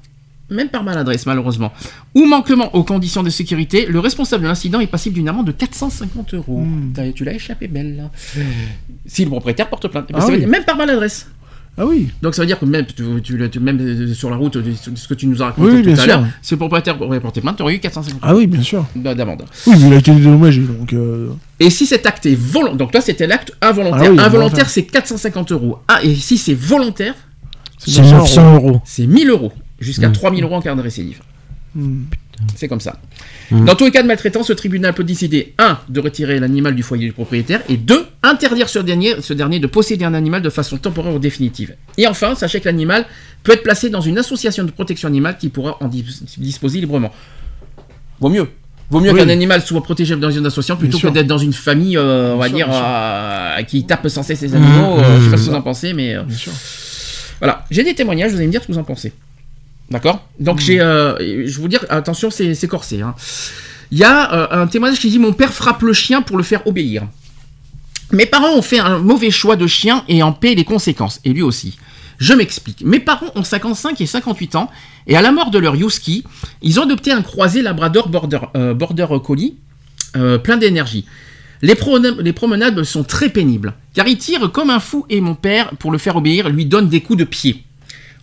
même 0.49 0.67
par 0.69 0.83
maladresse 0.83 1.25
malheureusement, 1.27 1.71
ou 2.15 2.25
manquement 2.25 2.75
aux 2.75 2.83
conditions 2.83 3.23
de 3.23 3.29
sécurité, 3.29 3.85
le 3.87 3.99
responsable 3.99 4.43
de 4.43 4.47
l'incident 4.49 4.79
est 4.79 4.87
passible 4.87 5.15
d'une 5.15 5.29
amende 5.29 5.47
de 5.47 5.51
450 5.51 6.33
euros. 6.33 6.59
Mmh. 6.61 6.91
T'as- 6.93 7.11
Tu 7.11 7.23
l'as 7.23 7.33
échappé 7.33 7.67
belle. 7.67 7.97
là. 7.97 8.43
Si 9.05 9.23
le 9.23 9.29
propriétaire 9.29 9.69
porte 9.69 9.87
plainte, 9.87 10.05
Eh 10.09 10.13
ben, 10.13 10.19
Ah 10.21 10.25
oui. 10.27 10.45
même 10.45 10.63
par 10.65 10.75
maladresse. 10.75 11.27
Ah 11.77 11.85
oui. 11.85 12.09
Donc 12.21 12.35
ça 12.35 12.41
veut 12.41 12.45
dire 12.47 12.59
que 12.59 12.65
même, 12.65 12.85
tu, 12.85 12.93
tu- 13.23 13.49
tu- 13.49 13.59
même 13.59 13.79
euh, 13.79 14.13
sur 14.13 14.29
la 14.29 14.35
route, 14.35 14.57
de 14.57 14.73
ce 14.95 15.07
que 15.07 15.13
tu 15.13 15.25
nous 15.25 15.41
as 15.41 15.45
raconté 15.45 15.69
Oui, 15.71 15.81
tout 15.81 15.85
bien 15.85 15.97
à 15.99 16.05
l'heure, 16.05 16.25
le 16.51 16.57
propriétaire 16.57 17.01
aurait 17.01 17.19
porté 17.21 17.39
plainte, 17.41 17.55
tu 17.57 17.63
aurais 17.63 17.75
eu 17.75 17.79
450 17.79 18.19
Ah 18.23 18.35
oui, 18.35 18.45
bien 18.45 18.61
sûr. 18.61 18.85
euros 18.95 19.15
d'amende. 19.15 19.45
Oui, 19.65 19.75
mais 19.79 19.87
il 19.87 19.93
a 19.93 19.95
été 19.97 20.11
dédommagé, 20.13 20.61
donc... 20.61 20.91
euh, 20.93 21.29
Et 21.59 21.69
si 21.69 21.85
cet 21.85 22.05
acte 22.05 22.25
est 22.25 22.35
volontaire, 22.35 22.75
donc 22.75 22.91
toi 22.91 22.99
c'était 23.01 23.25
l'acte 23.25 23.53
involontaire. 23.61 23.99
Ah 23.99 24.01
oui, 24.01 24.07
involontaire 24.09 24.25
involontaire. 24.25 24.69
c'est 24.69 24.83
450 24.83 25.51
euros. 25.53 25.77
Ah, 25.87 26.03
et 26.03 26.13
si 26.13 26.37
c'est 26.37 26.53
volontaire, 26.53 27.15
C'est 27.77 28.01
900 28.01 28.55
euros. 28.55 28.81
c'est 28.85 29.07
1000 29.07 29.29
euros. 29.29 29.53
Jusqu'à 29.79 30.09
Mm. 30.09 30.13
3000 30.13 30.43
euros 30.43 30.55
en 30.55 30.61
cas 30.61 30.75
de 30.75 30.81
récidive. 30.81 31.21
hmm. 31.73 32.01
C'est 32.55 32.67
comme 32.67 32.79
ça. 32.79 32.99
Mm. 33.51 33.65
Dans 33.65 33.75
tous 33.75 33.85
les 33.85 33.91
cas 33.91 34.01
de 34.01 34.07
maltraitance, 34.07 34.49
le 34.49 34.55
tribunal 34.55 34.93
peut 34.93 35.03
décider 35.03 35.53
1. 35.57 35.79
de 35.89 35.99
retirer 35.99 36.39
l'animal 36.39 36.75
du 36.75 36.83
foyer 36.83 37.05
du 37.05 37.13
propriétaire 37.13 37.61
et 37.69 37.77
2. 37.77 38.05
interdire 38.23 38.69
ce 38.69 38.79
dernier, 38.79 39.15
ce 39.21 39.33
dernier 39.33 39.59
de 39.59 39.67
posséder 39.67 40.05
un 40.05 40.13
animal 40.13 40.41
de 40.41 40.49
façon 40.49 40.77
temporaire 40.77 41.13
ou 41.13 41.19
définitive. 41.19 41.75
Et 41.97 42.07
enfin, 42.07 42.35
sachez 42.35 42.59
que 42.59 42.65
l'animal 42.65 43.05
peut 43.43 43.53
être 43.53 43.63
placé 43.63 43.89
dans 43.89 44.01
une 44.01 44.17
association 44.17 44.63
de 44.63 44.71
protection 44.71 45.07
animale 45.07 45.37
qui 45.37 45.49
pourra 45.49 45.77
en 45.81 45.87
dis- 45.87 46.05
disposer 46.37 46.79
librement. 46.79 47.11
Vaut 48.19 48.29
mieux. 48.29 48.47
Vaut 48.89 48.99
mieux 48.99 49.11
Oui. 49.11 49.19
qu'un 49.19 49.29
animal 49.29 49.61
soit 49.61 49.81
protégé 49.81 50.15
dans 50.17 50.29
une 50.31 50.45
association 50.45 50.75
plutôt 50.75 50.99
que 50.99 51.07
d'être 51.07 51.25
dans 51.27 51.37
une 51.37 51.53
famille, 51.53 51.95
euh, 51.97 52.33
on 52.35 52.37
va 52.37 52.47
sûr, 52.47 52.55
dire, 52.57 52.67
euh, 52.71 53.61
qui 53.63 53.85
tape 53.85 54.07
sans 54.09 54.21
cesse 54.21 54.39
ses 54.39 54.53
animaux. 54.53 54.97
Mmh, 54.97 54.99
euh, 54.99 55.19
je 55.19 55.23
sais 55.25 55.29
pas 55.29 55.35
mmh. 55.35 55.39
ce 55.39 55.45
que 55.45 55.49
vous 55.51 55.55
en 55.55 55.61
pensez, 55.61 55.93
mais 55.93 56.15
Bien 56.25 56.37
sûr. 56.37 56.51
voilà. 57.39 57.65
J'ai 57.71 57.83
des 57.83 57.95
témoignages, 57.95 58.31
vous 58.31 58.37
allez 58.37 58.47
me 58.47 58.51
dire 58.51 58.61
ce 58.61 58.67
que 58.67 58.73
vous 58.73 58.79
en 58.79 58.83
pensez. 58.83 59.13
D'accord 59.91 60.27
Donc 60.39 60.57
Hmm. 60.57 60.61
j'ai, 60.65 60.81
euh, 60.81 61.15
je 61.19 61.55
vais 61.55 61.61
vous 61.61 61.67
dire, 61.67 61.85
attention, 61.89 62.31
c'est 62.31 62.55
c'est 62.55 62.67
corsé. 62.67 63.01
hein. 63.01 63.13
Il 63.91 63.97
y 63.99 64.03
a 64.03 64.33
euh, 64.33 64.63
un 64.63 64.67
témoignage 64.67 64.99
qui 64.99 65.09
dit 65.09 65.19
Mon 65.19 65.33
père 65.33 65.53
frappe 65.53 65.81
le 65.83 65.93
chien 65.93 66.21
pour 66.21 66.37
le 66.37 66.43
faire 66.43 66.65
obéir. 66.65 67.03
Mes 68.11 68.25
parents 68.25 68.53
ont 68.55 68.61
fait 68.61 68.79
un 68.79 68.97
mauvais 68.99 69.31
choix 69.31 69.55
de 69.55 69.67
chien 69.67 70.03
et 70.07 70.23
en 70.23 70.31
paient 70.33 70.55
les 70.55 70.63
conséquences, 70.65 71.19
et 71.23 71.31
lui 71.33 71.41
aussi. 71.43 71.77
Je 72.19 72.33
m'explique. 72.33 72.83
Mes 72.85 72.99
parents 72.99 73.31
ont 73.35 73.43
55 73.43 73.99
et 74.01 74.05
58 74.05 74.55
ans, 74.55 74.69
et 75.07 75.15
à 75.17 75.21
la 75.21 75.31
mort 75.31 75.49
de 75.49 75.57
leur 75.59 75.75
Yuski, 75.75 76.23
ils 76.61 76.79
ont 76.79 76.83
adopté 76.83 77.11
un 77.11 77.21
croisé 77.21 77.61
Labrador 77.61 78.09
Border, 78.09 78.39
euh, 78.55 78.73
border 78.73 79.07
Collie, 79.23 79.55
euh, 80.15 80.37
plein 80.37 80.57
d'énergie. 80.57 81.05
Les 81.63 81.75
promenades 81.75 82.83
sont 82.83 83.03
très 83.03 83.29
pénibles, 83.29 83.73
car 83.93 84.07
il 84.07 84.17
tire 84.17 84.51
comme 84.51 84.69
un 84.69 84.79
fou 84.79 85.05
et 85.09 85.21
mon 85.21 85.35
père, 85.35 85.71
pour 85.79 85.91
le 85.91 85.97
faire 85.97 86.15
obéir, 86.15 86.49
lui 86.49 86.65
donne 86.65 86.89
des 86.89 87.01
coups 87.01 87.19
de 87.19 87.23
pied. 87.23 87.63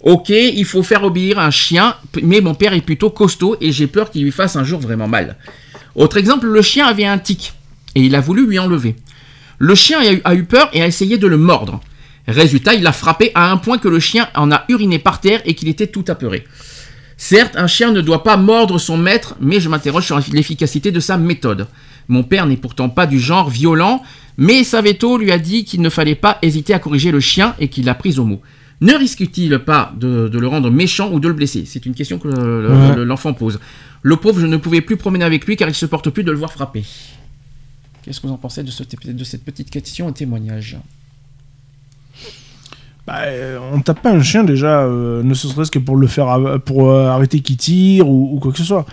Ok, 0.00 0.28
il 0.30 0.64
faut 0.64 0.82
faire 0.82 1.02
obéir 1.02 1.38
un 1.38 1.50
chien, 1.50 1.96
mais 2.22 2.40
mon 2.40 2.54
père 2.54 2.72
est 2.72 2.80
plutôt 2.80 3.10
costaud 3.10 3.56
et 3.60 3.72
j'ai 3.72 3.88
peur 3.88 4.10
qu'il 4.10 4.22
lui 4.22 4.30
fasse 4.30 4.56
un 4.56 4.64
jour 4.64 4.78
vraiment 4.78 5.08
mal. 5.08 5.36
Autre 5.94 6.16
exemple, 6.16 6.46
le 6.46 6.62
chien 6.62 6.86
avait 6.86 7.04
un 7.04 7.18
tic 7.18 7.52
et 7.94 8.02
il 8.02 8.14
a 8.14 8.20
voulu 8.20 8.46
lui 8.46 8.58
enlever. 8.58 8.94
Le 9.58 9.74
chien 9.74 9.98
a 10.00 10.12
eu, 10.12 10.20
a 10.22 10.34
eu 10.34 10.44
peur 10.44 10.70
et 10.72 10.82
a 10.82 10.86
essayé 10.86 11.18
de 11.18 11.26
le 11.26 11.36
mordre. 11.36 11.80
Résultat, 12.28 12.74
il 12.74 12.82
l'a 12.82 12.92
frappé 12.92 13.32
à 13.34 13.50
un 13.50 13.56
point 13.56 13.78
que 13.78 13.88
le 13.88 13.98
chien 13.98 14.28
en 14.36 14.52
a 14.52 14.64
uriné 14.68 14.98
par 15.00 15.20
terre 15.20 15.40
et 15.44 15.54
qu'il 15.54 15.68
était 15.68 15.88
tout 15.88 16.04
apeuré. 16.08 16.44
Certes, 17.16 17.56
un 17.56 17.66
chien 17.66 17.90
ne 17.90 18.00
doit 18.00 18.22
pas 18.22 18.36
mordre 18.36 18.78
son 18.78 18.96
maître, 18.96 19.34
mais 19.40 19.58
je 19.58 19.68
m'interroge 19.68 20.06
sur 20.06 20.20
l'efficacité 20.32 20.92
de 20.92 21.00
sa 21.00 21.18
méthode. 21.18 21.66
Mon 22.06 22.22
père 22.22 22.46
n'est 22.46 22.56
pourtant 22.56 22.88
pas 22.88 23.06
du 23.06 23.18
genre 23.18 23.50
violent, 23.50 24.02
mais 24.36 24.62
Saveto 24.62 25.18
lui 25.18 25.32
a 25.32 25.38
dit 25.38 25.64
qu'il 25.64 25.82
ne 25.82 25.90
fallait 25.90 26.14
pas 26.14 26.38
hésiter 26.42 26.72
à 26.74 26.78
corriger 26.78 27.10
le 27.10 27.18
chien 27.18 27.56
et 27.58 27.68
qu'il 27.68 27.86
l'a 27.86 27.94
pris 27.94 28.20
au 28.20 28.24
mot. 28.24 28.40
Ne 28.80 28.94
risque-t-il 28.94 29.59
pas 29.59 29.92
de, 29.96 30.28
de 30.28 30.38
le 30.38 30.46
rendre 30.46 30.70
méchant 30.70 31.10
ou 31.12 31.18
de 31.20 31.26
le 31.28 31.34
blesser? 31.34 31.64
C'est 31.66 31.84
une 31.84 31.94
question 31.94 32.18
que 32.18 32.28
le- 32.28 32.62
le- 32.62 32.68
Ouais. 32.68 32.94
le- 32.96 33.05
l'enfant 33.05 33.32
pose. 33.34 33.59
Le 34.02 34.16
pauvre, 34.16 34.40
je 34.40 34.46
ne 34.46 34.56
pouvais 34.56 34.80
plus 34.80 34.96
promener 34.96 35.24
avec 35.24 35.46
lui 35.46 35.56
car 35.56 35.68
il 35.68 35.74
se 35.74 35.86
porte 35.86 36.10
plus 36.10 36.22
de 36.22 36.30
le 36.30 36.38
voir 36.38 36.52
frapper. 36.52 36.84
Qu'est-ce 38.02 38.20
que 38.20 38.26
vous 38.28 38.32
en 38.32 38.36
pensez 38.36 38.62
de, 38.62 38.70
ce- 38.70 38.84
de 39.06 39.24
cette 39.24 39.44
petite 39.44 39.70
question 39.70 40.09
et 40.09 40.12
témoignage? 40.12 40.76
Bah, 43.06 43.22
euh, 43.26 43.59
on 43.72 43.80
tape 43.80 44.02
pas 44.02 44.12
un 44.12 44.22
chien 44.22 44.44
déjà, 44.44 44.82
euh, 44.82 45.22
ne 45.22 45.32
serait-ce 45.34 45.70
que 45.70 45.78
pour 45.78 45.96
le 45.96 46.06
faire 46.06 46.60
pour 46.64 46.90
euh, 46.90 47.06
arrêter 47.09 47.40
qu'il 47.40 47.56
tire 47.56 48.09
ou, 48.09 48.36
ou 48.36 48.38
quoi 48.38 48.52
que 48.52 48.59
ce 48.59 48.64
soit. 48.64 48.84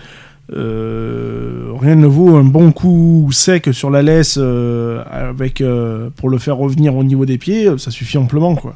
Euh, 0.52 1.70
rien 1.80 1.96
ne 1.96 2.06
vaut 2.06 2.36
un 2.36 2.44
bon 2.44 2.72
coup 2.72 3.28
sec 3.32 3.68
sur 3.72 3.90
la 3.90 4.02
laisse 4.02 4.36
euh, 4.40 5.02
avec 5.10 5.60
euh, 5.60 6.08
pour 6.16 6.30
le 6.30 6.38
faire 6.38 6.56
revenir 6.56 6.94
au 6.96 7.04
niveau 7.04 7.26
des 7.26 7.36
pieds, 7.36 7.68
ça 7.78 7.90
suffit 7.90 8.16
amplement 8.16 8.54
quoi. 8.54 8.74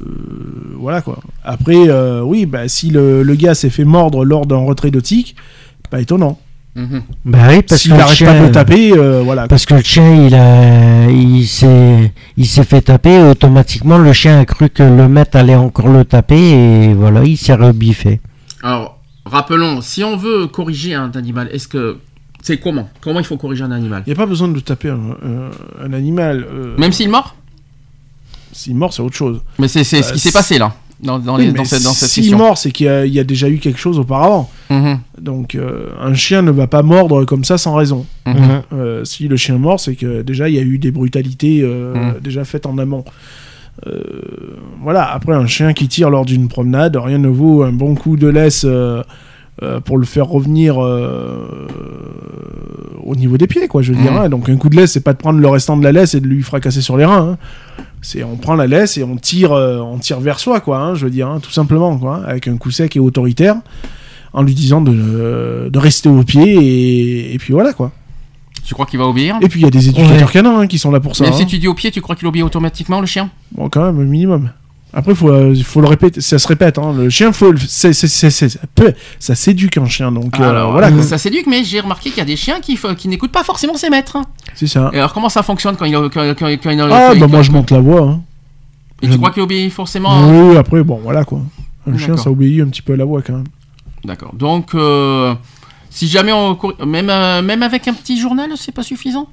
Euh, 0.00 0.74
voilà 0.78 1.00
quoi. 1.02 1.18
Après, 1.44 1.88
euh, 1.88 2.22
oui, 2.22 2.46
bah, 2.46 2.68
si 2.68 2.90
le, 2.90 3.22
le 3.22 3.34
gars 3.34 3.54
s'est 3.54 3.70
fait 3.70 3.84
mordre 3.84 4.24
lors 4.24 4.46
d'un 4.46 4.56
retrait 4.58 4.90
de 4.90 5.00
tic, 5.00 5.36
pas 5.90 6.00
étonnant. 6.00 6.38
Mhm. 6.76 7.02
Bah 7.24 7.38
oui, 7.48 7.62
parce 7.62 7.80
S'il 7.82 7.90
que 7.90 7.96
le 7.96 8.00
n'arrête 8.00 8.16
chien, 8.16 8.32
pas 8.32 8.38
de 8.40 8.46
le 8.46 8.52
taper, 8.52 8.92
euh, 8.92 9.22
voilà. 9.24 9.48
Parce 9.48 9.66
que 9.66 9.74
le 9.74 9.82
chien, 9.82 10.26
il 10.26 10.34
a, 10.36 11.10
il 11.10 11.44
s'est, 11.46 12.12
il 12.36 12.46
s'est 12.46 12.62
fait 12.64 12.80
taper. 12.80 13.18
Automatiquement, 13.22 13.98
le 13.98 14.12
chien 14.12 14.38
a 14.38 14.44
cru 14.44 14.70
que 14.70 14.84
le 14.84 15.08
maître 15.08 15.36
allait 15.36 15.56
encore 15.56 15.88
le 15.88 16.04
taper 16.04 16.38
et 16.38 16.94
voilà, 16.94 17.24
il 17.24 17.36
s'est 17.36 17.54
rebiffé. 17.54 18.20
Alors, 18.62 19.00
rappelons, 19.26 19.80
si 19.80 20.04
on 20.04 20.16
veut 20.16 20.46
corriger 20.46 20.94
un 20.94 21.10
animal, 21.16 21.48
est-ce 21.52 21.66
que 21.66 21.98
c'est 22.40 22.58
comment? 22.58 22.88
Comment 23.00 23.18
il 23.18 23.26
faut 23.26 23.36
corriger 23.36 23.64
un 23.64 23.72
animal? 23.72 24.04
Il 24.06 24.10
n'y 24.10 24.14
a 24.14 24.16
pas 24.16 24.26
besoin 24.26 24.46
de 24.48 24.60
taper 24.60 24.90
un, 24.90 24.94
un- 24.94 25.84
un 25.86 25.92
animal. 25.92 26.46
euh, 26.48 26.76
Même 26.78 26.92
s'il 26.92 27.10
mord? 27.10 27.34
S'il 28.52 28.74
mord, 28.76 28.92
c'est 28.92 29.02
autre 29.02 29.16
chose. 29.16 29.40
Mais 29.58 29.68
c'est 29.68 29.84
c'est 29.84 30.02
ce 30.02 30.12
qui 30.12 30.18
s'est 30.18 30.28
c'est- 30.30 30.32
passé 30.38 30.58
là, 30.58 30.74
dans, 31.02 31.18
dans, 31.18 31.36
Oui, 31.36 31.46
les- 31.46 31.52
dans 31.52 31.64
cette, 31.64 31.82
dans 31.82 31.92
cette 31.92 32.08
s'il 32.10 32.24
session. 32.24 32.38
mord, 32.38 32.58
c'est 32.58 32.70
qu'il 32.72 32.86
y, 32.86 32.88
a- 32.88 33.06
il 33.06 33.12
y 33.14 33.20
a 33.20 33.24
déjà 33.24 33.48
eu 33.48 33.58
quelque 33.58 33.78
chose 33.78 33.98
auparavant. 33.98 34.50
Mhm, 34.70 34.98
Donc, 35.20 35.54
euh, 35.54 35.88
un 36.00 36.14
chien 36.14 36.42
ne 36.42 36.50
va 36.50 36.66
pas 36.66 36.82
mordre 36.82 37.24
comme 37.24 37.44
ça 37.44 37.56
sans 37.58 37.74
raison. 37.74 38.06
mhm. 38.26 38.34
Euh, 38.72 39.04
si 39.04 39.28
le 39.28 39.36
chien 39.36 39.56
mord, 39.58 39.80
c'est 39.80 39.94
que 39.94 40.22
déjà 40.22 40.48
il 40.48 40.54
y 40.54 40.58
a 40.58 40.62
eu 40.62 40.78
des 40.78 40.90
brutalités 40.90 41.60
euh, 41.62 41.94
Mhm. 41.94 42.20
déjà 42.20 42.44
faites 42.44 42.66
en 42.66 42.76
amont. 42.78 43.04
Euh, 43.86 44.02
voilà, 44.82 45.10
après 45.10 45.32
un 45.32 45.46
chien 45.46 45.72
qui 45.72 45.88
tire 45.88 46.10
lors 46.10 46.26
d'une 46.26 46.48
promenade, 46.48 46.96
rien 46.96 47.18
ne 47.18 47.28
vaut 47.28 47.62
un 47.62 47.72
bon 47.72 47.94
coup 47.94 48.16
de 48.16 48.26
laisse 48.28 48.66
euh, 49.62 49.80
pour 49.80 49.98
le 49.98 50.06
faire 50.06 50.26
revenir 50.26 50.76
euh, 50.82 51.68
au 53.04 53.14
niveau 53.16 53.36
des 53.36 53.46
pieds, 53.46 53.68
quoi, 53.68 53.82
je 53.82 53.92
veux 53.92 54.00
dire. 54.00 54.12
Mhm. 54.12 54.18
hein. 54.18 54.28
Donc 54.28 54.48
un 54.48 54.56
coup 54.56 54.68
de 54.68 54.76
laisse, 54.76 54.92
c'est 54.92 55.00
pas 55.04 55.12
de 55.12 55.18
prendre 55.18 55.38
le 55.38 55.48
restant 55.48 55.76
de 55.76 55.84
la 55.84 55.92
laisse 55.92 56.14
et 56.14 56.20
de 56.20 56.26
lui 56.26 56.42
fracasser 56.42 56.80
sur 56.80 56.96
les 56.96 57.04
reins. 57.04 57.32
hein. 57.32 57.84
C'est 58.02 58.24
on 58.24 58.36
prend 58.36 58.54
la 58.54 58.66
laisse 58.66 58.96
et 58.96 59.02
on 59.04 59.16
tire, 59.16 59.52
euh, 59.52 59.78
on 59.80 59.98
tire 59.98 60.20
vers 60.20 60.38
soi, 60.40 60.60
quoi, 60.60 60.78
hein, 60.78 60.94
je 60.94 61.04
veux 61.04 61.10
dire, 61.10 61.28
hein, 61.28 61.38
tout 61.40 61.50
simplement, 61.50 61.98
quoi, 61.98 62.22
avec 62.26 62.48
un 62.48 62.56
coup 62.56 62.70
sec 62.70 62.96
et 62.96 63.00
autoritaire, 63.00 63.56
en 64.32 64.42
lui 64.42 64.54
disant 64.54 64.80
de, 64.80 65.68
de 65.70 65.78
rester 65.78 66.08
au 66.08 66.22
pied 66.22 66.54
et, 66.54 67.34
et 67.34 67.38
puis 67.38 67.52
voilà, 67.52 67.74
quoi. 67.74 67.92
Tu 68.64 68.74
crois 68.74 68.86
qu'il 68.86 68.98
va 68.98 69.06
obéir? 69.06 69.36
Et 69.40 69.48
puis 69.48 69.60
il 69.60 69.64
y 69.64 69.66
a 69.66 69.70
des 69.70 69.88
éducateurs 69.88 70.30
canins 70.30 70.60
hein, 70.60 70.66
qui 70.66 70.78
sont 70.78 70.90
là 70.92 71.00
pour 71.00 71.16
ça. 71.16 71.24
Même 71.24 71.32
hein. 71.32 71.36
si 71.36 71.46
tu 71.46 71.58
dis 71.58 71.66
au 71.66 71.74
pied, 71.74 71.90
tu 71.90 72.00
crois 72.00 72.14
qu'il 72.14 72.28
obéit 72.28 72.44
automatiquement 72.44 73.00
le 73.00 73.06
chien? 73.06 73.28
Bon, 73.52 73.68
quand 73.68 73.84
même, 73.84 74.00
un 74.00 74.04
minimum. 74.08 74.50
Après, 74.92 75.14
faut, 75.14 75.28
euh, 75.30 75.54
faut 75.64 75.80
le 75.80 75.86
répéter, 75.86 76.20
ça 76.20 76.38
se 76.38 76.48
répète. 76.48 76.76
Hein. 76.78 76.92
Le 76.96 77.08
chien, 77.10 77.32
faut, 77.32 77.52
le- 77.52 77.58
c'est, 77.58 77.92
c'est, 77.92 78.08
c'est, 78.08 78.30
c'est- 78.30 78.48
ça 78.48 78.58
peut- 78.74 78.92
ça 79.18 79.34
s'éduque 79.34 79.76
un 79.78 79.86
chien, 79.86 80.10
donc 80.10 80.38
euh, 80.40 80.64
voilà. 80.70 80.90
quoi. 80.90 81.02
ça 81.02 81.16
s'éduque, 81.18 81.46
mais 81.46 81.62
j'ai 81.62 81.80
remarqué 81.80 82.10
qu'il 82.10 82.18
y 82.18 82.22
a 82.22 82.24
des 82.24 82.36
chiens 82.36 82.60
qui, 82.60 82.78
n'écoutent 83.08 83.30
pas 83.32 83.44
forcément 83.44 83.76
ses 83.76 83.88
maîtres. 83.90 84.16
hein. 84.16 84.22
C'est 84.54 84.66
ça. 84.66 84.90
Et 84.92 84.98
alors, 84.98 85.12
comment 85.12 85.28
ça 85.28 85.42
fonctionne 85.44 85.76
quand 85.76 85.84
il, 85.84 85.92
quand, 85.92 86.10
quand, 86.10 86.34
quand 86.38 86.48
il- 86.48 86.80
Ah, 86.80 87.06
quand 87.08 87.12
il- 87.14 87.20
bah 87.20 87.26
moi 87.28 87.42
je 87.42 87.50
monte 87.52 87.70
la 87.70 87.80
voix. 87.80 88.02
Hein. 88.02 88.20
Et 89.02 89.06
tu 89.06 89.12
j'aime- 89.12 89.20
crois 89.20 89.30
qu'il 89.30 89.42
obéit 89.42 89.72
forcément 89.72 90.28
Oui, 90.28 90.56
après, 90.56 90.82
bon, 90.82 91.00
voilà 91.02 91.24
quoi. 91.24 91.40
Un 91.86 91.96
chien, 91.96 92.16
ça 92.16 92.30
obéit 92.30 92.60
un 92.60 92.66
petit 92.68 92.82
peu 92.82 92.92
à 92.92 92.96
la 92.96 93.04
voix 93.04 93.22
quand 93.22 93.34
même. 93.34 93.44
D'accord. 94.04 94.34
Donc, 94.34 94.74
euh, 94.74 95.34
si 95.88 96.08
jamais 96.08 96.32
on. 96.32 96.58
euh, 96.80 97.42
même 97.42 97.62
avec 97.62 97.86
un 97.88 97.94
petit 97.94 98.18
journal, 98.20 98.50
c'est 98.56 98.72
pas 98.72 98.82
suffisant? 98.82 99.28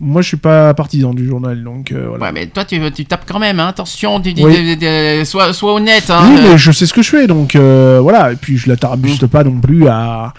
Moi, 0.00 0.22
je 0.22 0.28
suis 0.28 0.36
pas 0.36 0.72
partisan 0.74 1.12
du 1.12 1.26
journal, 1.26 1.62
donc 1.64 1.90
euh, 1.90 2.06
voilà. 2.08 2.26
Ouais, 2.26 2.32
mais 2.32 2.46
toi, 2.46 2.64
tu, 2.64 2.78
tu 2.92 3.04
tapes 3.04 3.24
quand 3.26 3.40
même, 3.40 3.58
hein. 3.58 3.66
attention, 3.68 4.20
tu, 4.20 4.32
Oui. 4.38 4.76
tu- 4.78 5.24
sois, 5.26 5.52
sois 5.52 5.74
honnête. 5.74 6.08
Hein, 6.10 6.20
oui, 6.28 6.40
mais 6.42 6.56
je 6.58 6.70
sais 6.70 6.86
ce 6.86 6.94
que 6.94 7.02
je 7.02 7.10
fais, 7.10 7.26
donc 7.26 7.56
euh, 7.56 7.98
voilà. 8.00 8.30
Et 8.32 8.36
puis, 8.36 8.56
je 8.58 8.68
la 8.68 8.76
tarabuste 8.76 9.24
Mm. 9.24 9.28
pas 9.28 9.42
non 9.42 9.58
plus 9.60 9.88
à, 9.88 10.32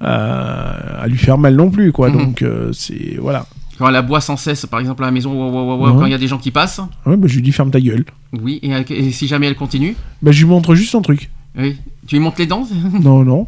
à, 0.00 1.02
à 1.02 1.06
lui 1.06 1.18
faire 1.18 1.38
mal 1.38 1.54
non 1.54 1.70
plus, 1.70 1.92
quoi. 1.92 2.10
Mhm. 2.10 2.16
Donc, 2.18 2.42
euh, 2.42 2.70
c'est. 2.72 3.16
Voilà. 3.20 3.46
Quand 3.78 3.88
elle 3.88 3.96
aboie 3.96 4.20
sans 4.22 4.36
cesse, 4.36 4.64
par 4.66 4.80
exemple, 4.80 5.02
à 5.02 5.06
la 5.06 5.12
maison, 5.12 5.32
ouah, 5.34 5.50
ouah, 5.52 5.62
ouah, 5.62 5.76
ouah, 5.76 5.90
Ouais. 5.92 5.98
quand 6.00 6.06
il 6.06 6.12
y 6.12 6.14
a 6.14 6.18
des 6.18 6.28
gens 6.28 6.38
qui 6.38 6.50
passent. 6.50 6.80
Ouais, 7.04 7.16
bah, 7.16 7.28
je 7.28 7.34
lui 7.36 7.42
dis 7.42 7.52
ferme 7.52 7.70
ta 7.70 7.80
gueule. 7.80 8.04
Oui, 8.32 8.58
et, 8.62 8.70
et 8.90 9.12
si 9.12 9.26
jamais 9.28 9.46
elle 9.46 9.54
continue? 9.54 9.94
Bah, 10.22 10.32
je 10.32 10.40
lui 10.42 10.48
montre 10.48 10.74
juste 10.74 10.94
un 10.94 11.02
truc. 11.02 11.30
Oui. 11.58 11.76
Tu 12.06 12.16
lui 12.16 12.22
montes 12.22 12.38
les 12.38 12.46
dents? 12.46 12.66
Non, 13.02 13.22
non. 13.24 13.46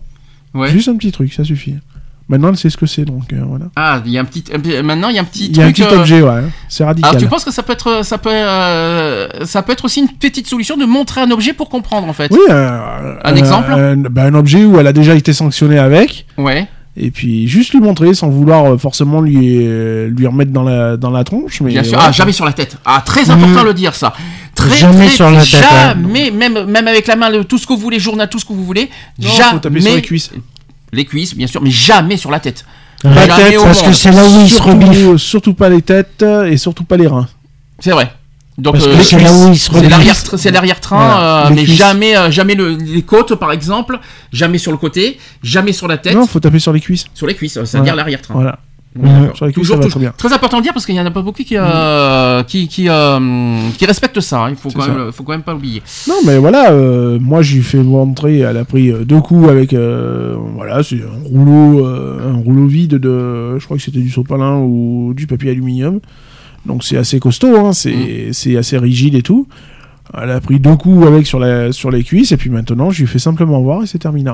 Ouais. 0.54 0.70
Juste 0.70 0.88
un 0.88 0.96
petit 0.96 1.12
truc, 1.12 1.32
ça 1.32 1.44
suffit. 1.44 1.74
Maintenant, 2.28 2.50
elle 2.50 2.56
sait 2.58 2.68
ce 2.68 2.76
que 2.76 2.84
c'est, 2.84 3.06
donc 3.06 3.32
euh, 3.32 3.40
voilà. 3.46 3.66
Ah, 3.74 4.02
il 4.04 4.12
y 4.12 4.18
a 4.18 4.20
un 4.20 4.24
petit. 4.26 4.44
Maintenant, 4.82 5.08
il 5.08 5.14
y 5.16 5.18
a 5.18 5.22
un 5.22 5.24
petit 5.24 5.46
Il 5.46 5.56
y 5.56 5.62
a 5.62 5.66
un 5.66 5.72
petit 5.72 5.82
euh, 5.82 5.98
objet, 5.98 6.20
ouais. 6.20 6.42
C'est 6.68 6.84
radical. 6.84 7.08
Alors, 7.10 7.22
tu 7.22 7.26
penses 7.26 7.42
que 7.44 7.50
ça 7.50 7.62
peut 7.62 7.72
être, 7.72 8.04
ça 8.04 8.18
peut, 8.18 8.28
euh, 8.30 9.28
ça 9.46 9.62
peut 9.62 9.72
être 9.72 9.86
aussi 9.86 10.00
une 10.00 10.08
petite 10.08 10.46
solution 10.46 10.76
de 10.76 10.84
montrer 10.84 11.22
un 11.22 11.30
objet 11.30 11.54
pour 11.54 11.70
comprendre, 11.70 12.06
en 12.06 12.12
fait? 12.12 12.30
Oui, 12.30 12.38
euh, 12.50 13.16
Un 13.24 13.32
euh, 13.32 13.36
exemple? 13.36 13.72
un, 13.72 13.96
bah, 13.96 14.24
un 14.24 14.34
objet 14.34 14.64
où 14.66 14.78
elle 14.78 14.86
a 14.86 14.92
déjà 14.92 15.14
été 15.14 15.32
sanctionnée 15.32 15.78
avec. 15.78 16.26
Ouais. 16.36 16.66
Et 17.00 17.10
puis 17.12 17.46
juste 17.46 17.72
lui 17.72 17.80
montrer 17.80 18.12
sans 18.12 18.28
vouloir 18.28 18.78
forcément 18.78 19.20
lui, 19.20 19.64
lui 20.08 20.26
remettre 20.26 20.50
dans 20.50 20.64
la, 20.64 20.96
dans 20.96 21.10
la 21.10 21.22
tronche. 21.24 21.60
Mais 21.60 21.70
Bien 21.70 21.82
sûr. 21.84 21.92
voilà. 21.94 22.08
Ah, 22.08 22.12
jamais 22.12 22.32
sur 22.32 22.44
la 22.44 22.52
tête. 22.52 22.76
Ah, 22.84 23.02
très 23.06 23.30
important 23.30 23.62
de 23.62 23.68
le 23.68 23.74
dire, 23.74 23.94
ça. 23.94 24.12
Très, 24.56 24.76
Jamais 24.76 25.06
très- 25.06 25.14
sur 25.14 25.30
la 25.30 25.40
tête, 25.40 25.64
Jamais, 25.70 26.30
même, 26.32 26.64
même 26.64 26.88
avec 26.88 27.06
la 27.06 27.14
main, 27.14 27.30
le- 27.30 27.44
tout 27.44 27.56
ce 27.56 27.66
que 27.68 27.72
vous 27.72 27.78
voulez, 27.78 28.00
journal, 28.00 28.28
tout 28.28 28.40
ce 28.40 28.44
que 28.44 28.52
vous 28.52 28.64
voulez. 28.64 28.90
Non, 29.22 29.28
jamais. 29.28 29.50
faut 29.52 29.58
taper 29.60 29.80
sur 29.80 29.94
les 29.94 30.02
cuisses. 30.02 30.30
Les 30.92 31.04
cuisses, 31.04 31.34
bien 31.34 31.46
sûr, 31.46 31.60
mais 31.62 31.70
jamais 31.70 32.16
sur 32.16 32.30
la 32.30 32.40
tête. 32.40 32.64
La 33.04 33.26
Jamais 33.28 33.50
tête, 33.50 33.60
parce 33.62 33.78
monde. 33.82 33.90
que 33.90 33.96
c'est 33.96 34.10
là 34.10 34.24
où 34.24 34.40
il 34.42 34.48
se 34.48 34.54
surtout, 34.56 34.70
rebiffe. 34.70 35.16
surtout 35.18 35.54
pas 35.54 35.68
les 35.68 35.82
têtes 35.82 36.24
et 36.46 36.56
surtout 36.56 36.84
pas 36.84 36.96
les 36.96 37.06
reins. 37.06 37.28
C'est 37.78 37.92
vrai. 37.92 38.10
Donc, 38.56 38.74
euh, 38.74 38.96
c'est 39.04 39.20
là 39.20 39.32
où 39.32 39.54
se 39.54 39.70
l'arrière-train, 40.50 40.96
Voilà, 40.96 41.46
euh, 41.46 41.50
mais 41.54 41.62
cuisses. 41.62 41.76
jamais, 41.76 42.16
euh, 42.16 42.28
jamais 42.32 42.54
le- 42.56 42.74
les 42.76 43.02
côtes, 43.02 43.36
par 43.36 43.52
exemple, 43.52 44.00
jamais 44.32 44.58
sur 44.58 44.72
le 44.72 44.78
côté, 44.78 45.16
jamais 45.44 45.72
sur 45.72 45.86
la 45.86 45.96
tête, 45.96 46.16
Non, 46.16 46.26
faut 46.26 46.40
taper 46.40 46.58
sur 46.58 46.72
les 46.72 46.80
cuisses. 46.80 47.04
sur 47.14 47.28
les 47.28 47.36
cuisses, 47.36 47.62
c'est-à-dire 47.64 47.94
l'arrière-train. 47.94 48.34
Voilà. 48.34 48.58
D'accord. 48.96 49.36
Sur 49.36 49.52
Toujours, 49.52 49.76
ça 49.76 49.76
va 49.76 49.82
toujours- 49.84 49.90
très 49.90 50.00
bien. 50.00 50.12
Très 50.16 50.32
important 50.32 50.56
de 50.56 50.62
le 50.62 50.64
dire 50.64 50.72
parce 50.72 50.84
qu'il 50.86 50.94
y 50.96 51.00
en 51.00 51.06
a 51.06 51.10
pas 51.10 51.22
beaucoup 51.22 51.42
qui, 51.44 51.56
euh, 51.56 52.42
qui, 52.42 52.66
qui, 52.68 52.88
euh, 52.88 53.68
qui 53.76 53.86
respectent 53.86 54.20
ça. 54.20 54.44
hein. 54.44 54.50
Il 54.50 54.56
faut 54.56 54.70
C'est 54.70 54.76
quand, 54.76 54.82
ça. 54.82 54.92
même, 54.92 55.12
faut 55.12 55.22
quand 55.22 55.32
même 55.32 55.42
pas 55.42 55.54
oublier. 55.54 55.82
Non, 56.08 56.14
mais 56.26 56.38
voilà, 56.38 56.72
euh, 56.72 57.18
moi 57.20 57.42
j'ai 57.42 57.60
fait 57.60 57.78
montrer, 57.82 58.38
elle 58.40 58.56
a 58.56 58.64
pris 58.64 58.92
deux 59.04 59.20
coups 59.20 59.48
avec, 59.48 59.72
voilà, 59.74 60.82
c'est 60.82 60.96
un 61.02 61.28
rouleau, 61.28 61.86
un 61.86 62.36
rouleau 62.36 62.66
vide 62.66 62.94
de, 62.94 63.58
je 63.58 63.64
crois 63.64 63.76
que 63.76 63.82
c'était 63.82 64.00
du 64.00 64.10
sopalin 64.10 64.56
ou 64.58 65.12
du 65.14 65.26
papier 65.26 65.50
aluminium. 65.50 66.00
Donc 66.66 66.82
c'est 66.82 66.96
assez 66.96 67.20
costaud, 67.20 67.56
hein, 67.56 67.72
c'est 67.72 68.30
c'est 68.32 68.56
assez 68.56 68.78
rigide 68.78 69.14
et 69.14 69.22
tout. 69.22 69.46
Elle 70.20 70.30
a 70.30 70.40
pris 70.40 70.58
deux 70.58 70.74
coups 70.74 71.06
avec 71.06 71.26
sur, 71.26 71.38
la, 71.38 71.70
sur 71.70 71.90
les 71.90 72.02
cuisses 72.02 72.32
et 72.32 72.36
puis 72.36 72.50
maintenant 72.50 72.90
je 72.90 73.00
lui 73.02 73.06
fais 73.06 73.18
simplement 73.20 73.60
voir 73.60 73.82
et 73.84 73.86
c'est 73.86 73.98
terminé. 73.98 74.30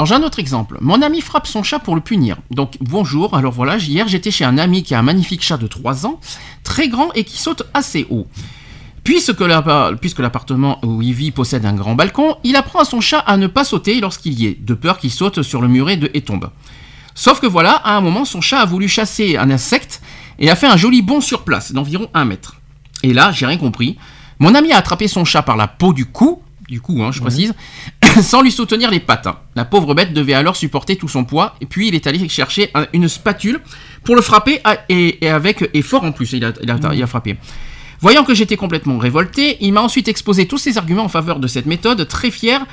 Alors 0.00 0.06
j'ai 0.06 0.14
un 0.14 0.22
autre 0.22 0.38
exemple. 0.38 0.78
Mon 0.80 1.02
ami 1.02 1.20
frappe 1.20 1.46
son 1.46 1.62
chat 1.62 1.78
pour 1.78 1.94
le 1.94 2.00
punir. 2.00 2.38
Donc 2.50 2.78
bonjour, 2.80 3.36
alors 3.36 3.52
voilà, 3.52 3.76
hier 3.76 4.08
j'étais 4.08 4.30
chez 4.30 4.46
un 4.46 4.56
ami 4.56 4.82
qui 4.82 4.94
a 4.94 4.98
un 4.98 5.02
magnifique 5.02 5.42
chat 5.42 5.58
de 5.58 5.66
3 5.66 6.06
ans, 6.06 6.18
très 6.64 6.88
grand 6.88 7.12
et 7.12 7.22
qui 7.22 7.36
saute 7.36 7.64
assez 7.74 8.06
haut. 8.08 8.26
Puisque 9.04 9.42
l'appa- 9.42 9.92
puisque 10.00 10.20
l'appartement 10.20 10.78
où 10.82 11.02
il 11.02 11.12
vit 11.12 11.32
possède 11.32 11.66
un 11.66 11.74
grand 11.74 11.96
balcon, 11.96 12.38
il 12.44 12.56
apprend 12.56 12.78
à 12.78 12.86
son 12.86 13.02
chat 13.02 13.18
à 13.18 13.36
ne 13.36 13.46
pas 13.46 13.62
sauter 13.62 14.00
lorsqu'il 14.00 14.40
y 14.40 14.46
est, 14.46 14.64
de 14.64 14.72
peur 14.72 14.96
qu'il 14.96 15.10
saute 15.10 15.42
sur 15.42 15.60
le 15.60 15.68
muret 15.68 15.98
de 15.98 16.10
et 16.14 16.22
tombe. 16.22 16.48
Sauf 17.14 17.38
que 17.38 17.46
voilà, 17.46 17.72
à 17.72 17.94
un 17.94 18.00
moment, 18.00 18.24
son 18.24 18.40
chat 18.40 18.60
a 18.60 18.64
voulu 18.64 18.88
chasser 18.88 19.36
un 19.36 19.50
insecte 19.50 20.00
et 20.38 20.48
a 20.48 20.56
fait 20.56 20.66
un 20.66 20.78
joli 20.78 21.02
bond 21.02 21.20
sur 21.20 21.44
place, 21.44 21.72
d'environ 21.72 22.08
un 22.14 22.24
mètre. 22.24 22.56
Et 23.02 23.12
là, 23.12 23.32
j'ai 23.32 23.44
rien 23.44 23.58
compris. 23.58 23.98
Mon 24.38 24.54
ami 24.54 24.72
a 24.72 24.78
attrapé 24.78 25.08
son 25.08 25.26
chat 25.26 25.42
par 25.42 25.58
la 25.58 25.68
peau 25.68 25.92
du 25.92 26.06
cou, 26.06 26.40
du 26.70 26.80
cou, 26.80 27.02
hein, 27.02 27.10
je 27.10 27.20
précise, 27.20 27.52
sans 28.22 28.42
lui 28.42 28.50
soutenir 28.52 28.90
les 28.90 29.00
pattes. 29.00 29.28
La 29.56 29.64
pauvre 29.64 29.94
bête 29.94 30.12
devait 30.12 30.34
alors 30.34 30.56
supporter 30.56 30.96
tout 30.96 31.08
son 31.08 31.24
poids, 31.24 31.54
et 31.60 31.66
puis 31.66 31.88
il 31.88 31.94
est 31.94 32.06
allé 32.06 32.28
chercher 32.28 32.70
un- 32.74 32.86
une 32.92 33.08
spatule 33.08 33.60
pour 34.04 34.16
le 34.16 34.22
frapper, 34.22 34.60
à- 34.64 34.78
et, 34.88 35.24
et 35.24 35.28
avec 35.28 35.68
effort 35.74 36.04
en 36.04 36.12
plus, 36.12 36.32
il 36.32 36.44
a, 36.44 36.52
il 36.62 36.70
a- 36.70 36.78
il 36.94 37.02
a 37.02 37.06
frappé. 37.06 37.36
Voyant 38.00 38.24
que 38.24 38.32
j'étais 38.34 38.56
complètement 38.56 38.96
révolté, 38.98 39.58
il 39.60 39.72
m'a 39.74 39.82
ensuite 39.82 40.08
exposé 40.08 40.46
tous 40.46 40.56
ses 40.58 40.78
arguments 40.78 41.04
en 41.04 41.08
faveur 41.08 41.38
de 41.38 41.46
cette 41.46 41.66
méthode, 41.66 42.08
très 42.08 42.30
fier 42.30 42.64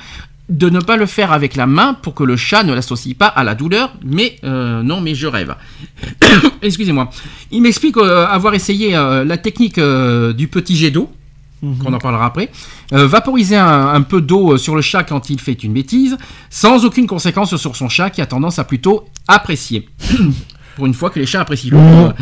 de 0.48 0.70
ne 0.70 0.80
pas 0.80 0.96
le 0.96 1.04
faire 1.04 1.30
avec 1.32 1.56
la 1.56 1.66
main 1.66 1.92
pour 1.92 2.14
que 2.14 2.24
le 2.24 2.34
chat 2.34 2.62
ne 2.62 2.72
l'associe 2.72 3.14
pas 3.14 3.26
à 3.26 3.44
la 3.44 3.54
douleur, 3.54 3.92
mais 4.02 4.36
euh, 4.44 4.82
non, 4.82 5.02
mais 5.02 5.14
je 5.14 5.26
rêve. 5.26 5.54
Excusez-moi. 6.62 7.10
Il 7.50 7.60
m'explique 7.62 7.98
euh, 7.98 8.26
avoir 8.26 8.54
essayé 8.54 8.96
euh, 8.96 9.24
la 9.24 9.36
technique 9.36 9.78
du 9.78 10.48
petit 10.48 10.76
jet 10.76 10.90
d'eau, 10.90 11.12
qu'on 11.60 11.92
en 11.92 11.98
parlera 11.98 12.26
après, 12.26 12.50
euh, 12.92 13.06
vaporiser 13.06 13.56
un, 13.56 13.88
un 13.88 14.02
peu 14.02 14.20
d'eau 14.20 14.52
euh, 14.54 14.58
sur 14.58 14.74
le 14.76 14.82
chat 14.82 15.02
quand 15.02 15.30
il 15.30 15.40
fait 15.40 15.52
une 15.64 15.72
bêtise, 15.72 16.16
sans 16.50 16.84
aucune 16.84 17.06
conséquence 17.06 17.56
sur 17.56 17.74
son 17.76 17.88
chat 17.88 18.10
qui 18.10 18.20
a 18.20 18.26
tendance 18.26 18.58
à 18.58 18.64
plutôt 18.64 19.06
apprécier. 19.26 19.88
Pour 20.76 20.86
une 20.86 20.94
fois 20.94 21.10
que 21.10 21.18
les 21.18 21.26
chats 21.26 21.40
apprécient 21.40 21.72
l'eau. 21.72 21.78
Euh, 21.80 22.12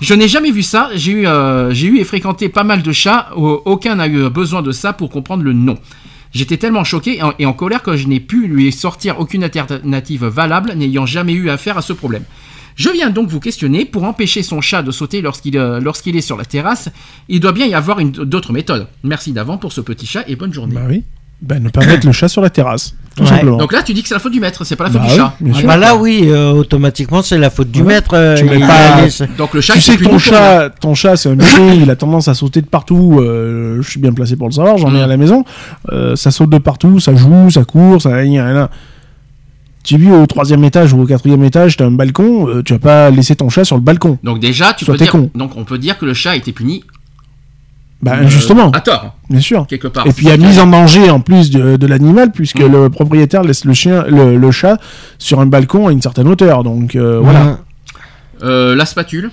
Je 0.00 0.14
n'ai 0.14 0.28
jamais 0.28 0.52
vu 0.52 0.62
ça, 0.62 0.90
j'ai 0.94 1.10
eu, 1.12 1.26
euh, 1.26 1.72
j'ai 1.74 1.88
eu 1.88 1.98
et 1.98 2.04
fréquenté 2.04 2.48
pas 2.48 2.62
mal 2.62 2.82
de 2.82 2.92
chats, 2.92 3.30
au- 3.34 3.62
aucun 3.64 3.96
n'a 3.96 4.06
eu 4.06 4.28
besoin 4.30 4.62
de 4.62 4.70
ça 4.70 4.92
pour 4.92 5.10
comprendre 5.10 5.42
le 5.42 5.52
nom. 5.52 5.76
J'étais 6.32 6.56
tellement 6.56 6.84
choqué 6.84 7.16
et 7.16 7.22
en, 7.24 7.32
et 7.40 7.46
en 7.46 7.52
colère 7.52 7.82
que 7.82 7.96
je 7.96 8.06
n'ai 8.06 8.20
pu 8.20 8.46
lui 8.46 8.70
sortir 8.70 9.18
aucune 9.18 9.42
alternative 9.42 10.24
valable, 10.26 10.72
n'ayant 10.76 11.06
jamais 11.06 11.32
eu 11.32 11.50
affaire 11.50 11.78
à 11.78 11.82
ce 11.82 11.92
problème. 11.92 12.22
Je 12.76 12.90
viens 12.90 13.10
donc 13.10 13.28
vous 13.28 13.40
questionner, 13.40 13.84
pour 13.86 14.04
empêcher 14.04 14.42
son 14.42 14.60
chat 14.60 14.82
de 14.82 14.90
sauter 14.90 15.22
lorsqu'il 15.22 15.56
euh, 15.56 15.80
lorsqu'il 15.80 16.14
est 16.14 16.20
sur 16.20 16.36
la 16.36 16.44
terrasse, 16.44 16.88
il 17.28 17.40
doit 17.40 17.52
bien 17.52 17.66
y 17.66 17.74
avoir 17.74 17.98
une- 18.00 18.10
d'autres 18.12 18.52
méthodes. 18.52 18.86
Merci 19.02 19.32
d'avant 19.32 19.56
pour 19.56 19.72
ce 19.72 19.80
petit 19.80 20.06
chat 20.06 20.24
et 20.28 20.36
bonne 20.36 20.52
journée. 20.52 20.74
Bah 20.74 20.82
oui. 20.88 21.02
Bah, 21.42 21.58
ne 21.58 21.68
pas 21.68 21.84
mettre 21.84 22.06
le 22.06 22.12
chat 22.12 22.28
sur 22.28 22.40
la 22.40 22.48
terrasse, 22.48 22.94
tout 23.14 23.22
Ouais. 23.22 23.28
simplement. 23.28 23.58
Donc 23.58 23.70
là, 23.74 23.82
tu 23.82 23.92
dis 23.92 24.00
que 24.02 24.08
c'est 24.08 24.14
la 24.14 24.20
faute 24.20 24.32
du 24.32 24.40
maître, 24.40 24.64
c'est 24.64 24.74
pas 24.74 24.84
la 24.84 24.90
faute 24.90 25.02
Bah 25.02 25.06
du 25.06 25.12
oui, 25.12 25.18
chat. 25.18 25.62
Ah 25.64 25.66
bah 25.66 25.76
là, 25.76 25.94
oui, 25.96 26.22
euh, 26.28 26.52
automatiquement, 26.52 27.20
c'est 27.20 27.36
la 27.36 27.50
faute 27.50 27.70
du 27.70 27.80
Ouais. 27.82 27.88
maître. 27.94 28.14
euh, 28.14 28.36
Tu 28.36 28.46
pas- 28.46 28.66
a 28.66 29.02
laissé- 29.02 29.26
Donc 29.36 29.52
le 29.52 29.60
chat, 29.60 29.74
tu 29.74 29.80
sais 29.82 29.92
que 29.92 29.98
plus 29.98 30.06
ton 30.08 30.18
chat, 30.18 30.70
ton 30.80 30.94
chat, 30.94 31.16
c'est 31.18 31.28
un 31.28 31.34
bébé, 31.36 31.76
il 31.82 31.90
a 31.90 31.96
tendance 31.96 32.28
à 32.28 32.34
sauter 32.34 32.62
de 32.62 32.66
partout. 32.66 33.18
euh, 33.20 33.82
je 33.82 33.90
suis 33.90 34.00
bien 34.00 34.14
placé 34.14 34.36
pour 34.36 34.48
le 34.48 34.52
savoir, 34.54 34.78
j'en 34.78 34.94
ai 34.94 34.98
Mm. 35.00 35.02
à 35.02 35.06
la 35.06 35.16
maison. 35.18 35.44
Euh, 35.92 36.16
ça 36.16 36.30
saute 36.30 36.48
de 36.48 36.56
partout, 36.58 37.00
ça 37.00 37.14
joue, 37.14 37.50
ça 37.50 37.64
court, 37.64 38.00
ça 38.00 38.14
rien, 38.16 38.46
rien. 38.46 38.70
Tu 39.86 39.96
vis 39.98 40.10
au 40.10 40.26
troisième 40.26 40.64
étage 40.64 40.92
ou 40.92 41.00
au 41.02 41.06
quatrième 41.06 41.44
étage, 41.44 41.76
t'as 41.76 41.86
un 41.86 41.92
balcon, 41.92 42.48
euh, 42.48 42.62
tu 42.62 42.72
vas 42.72 42.78
pas 42.80 43.10
laisser 43.10 43.36
ton 43.36 43.48
chat 43.48 43.64
sur 43.64 43.76
le 43.76 43.82
balcon. 43.82 44.18
Donc 44.24 44.40
déjà, 44.40 44.74
tu 44.74 44.84
peux 44.84 44.96
dire, 44.96 45.10
con. 45.12 45.30
donc 45.34 45.56
on 45.56 45.64
peut 45.64 45.78
dire 45.78 45.96
que 45.96 46.04
le 46.04 46.12
chat 46.12 46.32
a 46.32 46.36
été 46.36 46.52
puni 46.52 46.82
Bah 48.02 48.16
euh, 48.20 48.26
justement, 48.28 48.70
à 48.72 48.80
tort 48.80 49.14
bien 49.30 49.40
sûr. 49.40 49.64
quelque 49.68 49.86
part. 49.88 50.06
Et 50.06 50.12
puis 50.12 50.26
il 50.26 50.28
y 50.28 50.32
a 50.32 50.36
mise 50.36 50.58
en 50.58 50.66
danger 50.66 51.08
en 51.08 51.20
plus 51.20 51.50
de, 51.50 51.76
de 51.76 51.86
l'animal 51.86 52.32
puisque 52.32 52.60
Mm. 52.60 52.72
le 52.72 52.90
propriétaire 52.90 53.42
laisse 53.44 53.64
le 53.64 53.74
chien, 53.74 54.04
le, 54.08 54.36
le 54.36 54.50
chat 54.50 54.76
sur 55.18 55.38
un 55.40 55.46
balcon 55.46 55.86
à 55.86 55.92
une 55.92 56.02
certaine 56.02 56.26
hauteur. 56.28 56.64
Donc 56.64 56.96
euh, 56.96 57.20
voilà. 57.22 57.60
Euh, 58.42 58.74
la 58.74 58.86
spatule. 58.86 59.30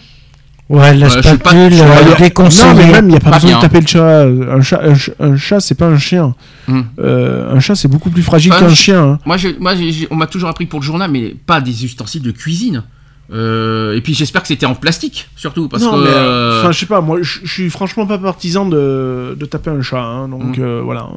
Ouais, 0.70 0.94
la 0.96 1.10
je 1.10 1.16
pas- 1.16 1.22
spatule, 1.36 1.74
je 1.74 1.84
euh, 1.84 2.66
Non, 2.66 2.76
mais 2.76 2.92
même, 2.92 3.06
il 3.06 3.12
n'y 3.12 3.16
a 3.18 3.20
pas, 3.20 3.32
Pas 3.32 3.36
besoin 3.38 3.50
bien. 3.52 3.58
de 3.58 3.62
taper 3.62 3.82
le 3.82 3.88
chat. 3.88 4.22
Un 4.24 4.62
chat, 4.62 4.80
un, 4.82 4.96
ch- 4.96 5.12
un 5.20 5.36
chat 5.36 5.60
c'est 5.60 5.76
pas 5.76 5.88
un 5.88 5.98
chien. 5.98 6.34
Hmm. 6.68 6.82
Euh, 7.00 7.54
un 7.54 7.60
chat, 7.60 7.76
c'est 7.76 7.90
beaucoup 7.90 8.10
plus 8.10 8.24
fragile 8.24 8.52
Enfin, 8.54 8.62
qu'un 8.62 8.70
je- 8.70 8.76
chien. 8.76 9.04
hein. 9.04 9.20
Moi, 9.26 9.38
j'ai- 9.38 9.58
moi 9.60 9.74
on 10.10 10.16
m'a 10.16 10.28
toujours 10.28 10.50
appris 10.50 10.66
pour 10.66 10.80
le 10.80 10.86
journal, 10.86 11.12
mais 11.12 11.36
pas 11.46 11.60
des 11.62 11.84
ustensiles 11.86 12.22
de 12.24 12.32
cuisine. 12.32 12.84
Euh, 13.32 13.96
et 13.96 14.02
puis 14.02 14.14
j'espère 14.14 14.42
que 14.42 14.48
c'était 14.48 14.66
en 14.66 14.76
plastique, 14.76 15.30
surtout 15.36 15.68
parce 15.68 15.82
non, 15.84 15.92
que. 15.94 16.04
mais, 16.04 16.10
euh, 16.10 16.14
euh, 16.14 16.60
enfin, 16.62 16.72
je 16.72 16.80
sais 16.80 16.86
pas, 16.86 17.02
moi, 17.02 17.18
je 17.22 17.40
je 17.44 17.52
suis 17.52 17.70
franchement 17.70 18.06
pas 18.06 18.18
partisan 18.18 18.66
de, 18.66 19.36
de 19.40 19.46
taper 19.46 19.70
un 19.72 19.82
chat. 19.82 20.02
hein, 20.02 20.28
donc 20.28 20.58
Hmm. 20.58 20.62
euh, 20.62 20.82
voilà. 20.84 21.08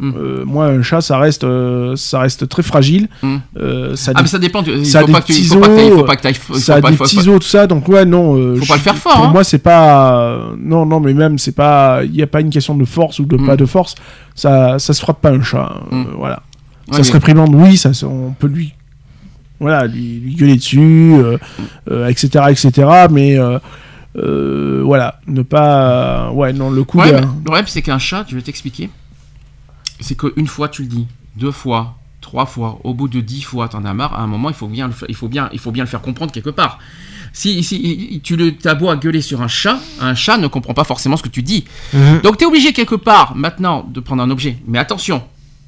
Hmm. 0.00 0.12
Euh, 0.16 0.44
moi, 0.44 0.66
un 0.66 0.80
chat, 0.82 1.00
ça 1.00 1.18
reste, 1.18 1.42
euh, 1.42 1.96
ça 1.96 2.20
reste 2.20 2.48
très 2.48 2.62
fragile. 2.62 3.08
Hmm. 3.22 3.38
Euh, 3.58 3.96
ça 3.96 4.12
ah, 4.14 4.22
mais 4.22 4.28
ça 4.28 4.38
dépend. 4.38 4.62
Il 4.62 4.86
ça 4.86 5.00
faut 5.00 5.08
pas 5.08 5.20
que 5.20 5.26
tu- 5.32 5.42
faut 5.44 5.58
pas 6.04 6.16
que 6.16 6.32
faut 6.34 6.54
ça 6.54 6.76
a 6.76 6.80
des 6.80 7.28
os, 7.28 7.40
tout 7.40 7.42
ça. 7.42 7.66
Donc 7.66 7.88
ouais, 7.88 8.04
non. 8.04 8.56
Faut 8.56 8.66
pas 8.66 8.74
le 8.76 8.80
faire 8.80 8.96
fort, 8.96 9.14
Pour 9.14 9.24
hein. 9.24 9.30
moi, 9.32 9.42
c'est 9.42 9.58
pas. 9.58 10.50
Non, 10.56 10.86
non, 10.86 11.00
mais 11.00 11.14
même, 11.14 11.38
c'est 11.38 11.52
pas. 11.52 12.02
Il 12.04 12.12
n'y 12.12 12.22
a 12.22 12.28
pas 12.28 12.40
une 12.40 12.50
question 12.50 12.76
de 12.76 12.84
force 12.84 13.18
ou 13.18 13.24
de 13.24 13.36
Hmm. 13.36 13.46
pas 13.46 13.56
de 13.56 13.66
force. 13.66 13.96
Ça, 14.36 14.78
ça 14.78 14.92
se 14.94 15.00
frappe 15.00 15.20
pas 15.20 15.30
un 15.30 15.42
chat. 15.42 15.72
hein, 15.90 16.06
voilà. 16.16 16.42
Ouais, 16.86 16.92
ça 16.92 16.98
mais- 16.98 17.02
se 17.04 17.12
réprimande, 17.12 17.54
oui, 17.54 17.76
ça, 17.76 17.90
on 18.06 18.30
peut 18.38 18.46
lui, 18.46 18.72
voilà, 19.60 19.86
lui, 19.86 20.20
lui 20.20 20.34
gueuler 20.36 20.56
dessus, 20.56 21.12
etc., 22.08 22.44
etc. 22.50 22.88
Mais 23.10 23.36
voilà, 24.14 25.20
ne 25.26 25.42
pas, 25.42 26.30
ouais, 26.32 26.52
non, 26.52 26.70
le 26.70 26.84
coup. 26.84 27.00
Le 27.00 27.20
problème, 27.44 27.64
c'est 27.66 27.82
qu'un 27.82 27.98
chat, 27.98 28.24
je 28.28 28.36
vais 28.36 28.42
t'expliquer. 28.42 28.90
C'est 30.00 30.16
qu'une 30.16 30.46
fois, 30.46 30.68
tu 30.68 30.82
le 30.82 30.88
dis, 30.88 31.06
deux 31.36 31.50
fois, 31.50 31.96
trois 32.20 32.46
fois, 32.46 32.78
au 32.84 32.94
bout 32.94 33.08
de 33.08 33.20
dix 33.20 33.42
fois, 33.42 33.68
t'en 33.68 33.84
as 33.84 33.94
marre. 33.94 34.14
À 34.14 34.22
un 34.22 34.26
moment, 34.26 34.48
il 34.48 34.54
faut 34.54 34.68
bien, 34.68 34.88
le 34.88 34.94
il 35.08 35.14
faut 35.14 35.28
bien, 35.28 35.48
il 35.52 35.58
faut 35.58 35.70
bien 35.72 35.84
le 35.84 35.88
faire 35.88 36.00
comprendre 36.02 36.32
quelque 36.32 36.50
part. 36.50 36.78
Si, 37.32 37.62
si 37.62 38.20
tu 38.24 38.36
le, 38.36 38.56
t'as 38.56 38.74
beau 38.74 38.88
à 38.88 38.96
gueuler 38.96 39.20
sur 39.20 39.42
un 39.42 39.48
chat, 39.48 39.78
un 40.00 40.14
chat 40.14 40.38
ne 40.38 40.46
comprend 40.46 40.72
pas 40.74 40.84
forcément 40.84 41.16
ce 41.16 41.22
que 41.22 41.28
tu 41.28 41.42
dis. 41.42 41.64
Mhm. 41.92 42.20
Donc, 42.22 42.38
t'es 42.38 42.46
obligé 42.46 42.72
quelque 42.72 42.94
part, 42.94 43.36
maintenant, 43.36 43.84
de 43.88 44.00
prendre 44.00 44.22
un 44.22 44.30
objet. 44.30 44.56
Mais 44.66 44.78
attention, 44.78 45.22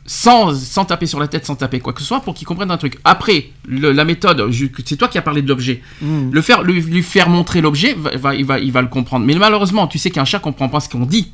sans, 0.06 0.54
sans 0.58 0.84
taper 0.86 1.06
sur 1.06 1.20
la 1.20 1.28
tête, 1.28 1.44
sans 1.44 1.56
taper 1.56 1.78
quoi 1.78 1.92
que 1.92 2.00
ce 2.00 2.06
soit, 2.06 2.20
pour 2.20 2.34
qu'il 2.34 2.46
comprenne 2.46 2.70
un 2.70 2.78
truc. 2.78 2.98
Après, 3.04 3.50
le- 3.68 3.92
la 3.92 4.04
méthode, 4.04 4.50
c'est 4.86 4.96
toi 4.96 5.08
qui 5.08 5.18
as 5.18 5.22
parlé 5.22 5.42
de 5.42 5.48
l'objet. 5.48 5.82
Mm. 6.00 6.30
Le 6.32 6.40
faire, 6.40 6.62
lui, 6.62 6.80
lui 6.80 7.02
faire 7.02 7.28
montrer 7.28 7.60
l'objet, 7.60 7.92
va- 7.94 8.16
va- 8.16 8.34
il, 8.34 8.44
va, 8.44 8.58
il 8.58 8.72
va 8.72 8.80
le 8.82 8.88
comprendre. 8.88 9.26
Mais 9.26 9.34
malheureusement, 9.34 9.86
tu 9.86 9.98
sais 9.98 10.10
qu'un 10.10 10.24
chat 10.24 10.38
comprend 10.38 10.68
pas 10.68 10.80
ce 10.80 10.88
qu'on 10.88 11.04
dit. 11.04 11.30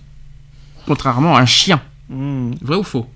Contrairement 0.87 1.37
à 1.37 1.41
un 1.41 1.47
chien. 1.47 1.81
Mm. 2.09 2.53
Vrai 2.63 2.77
ou 2.77 2.83
faux 2.83 3.07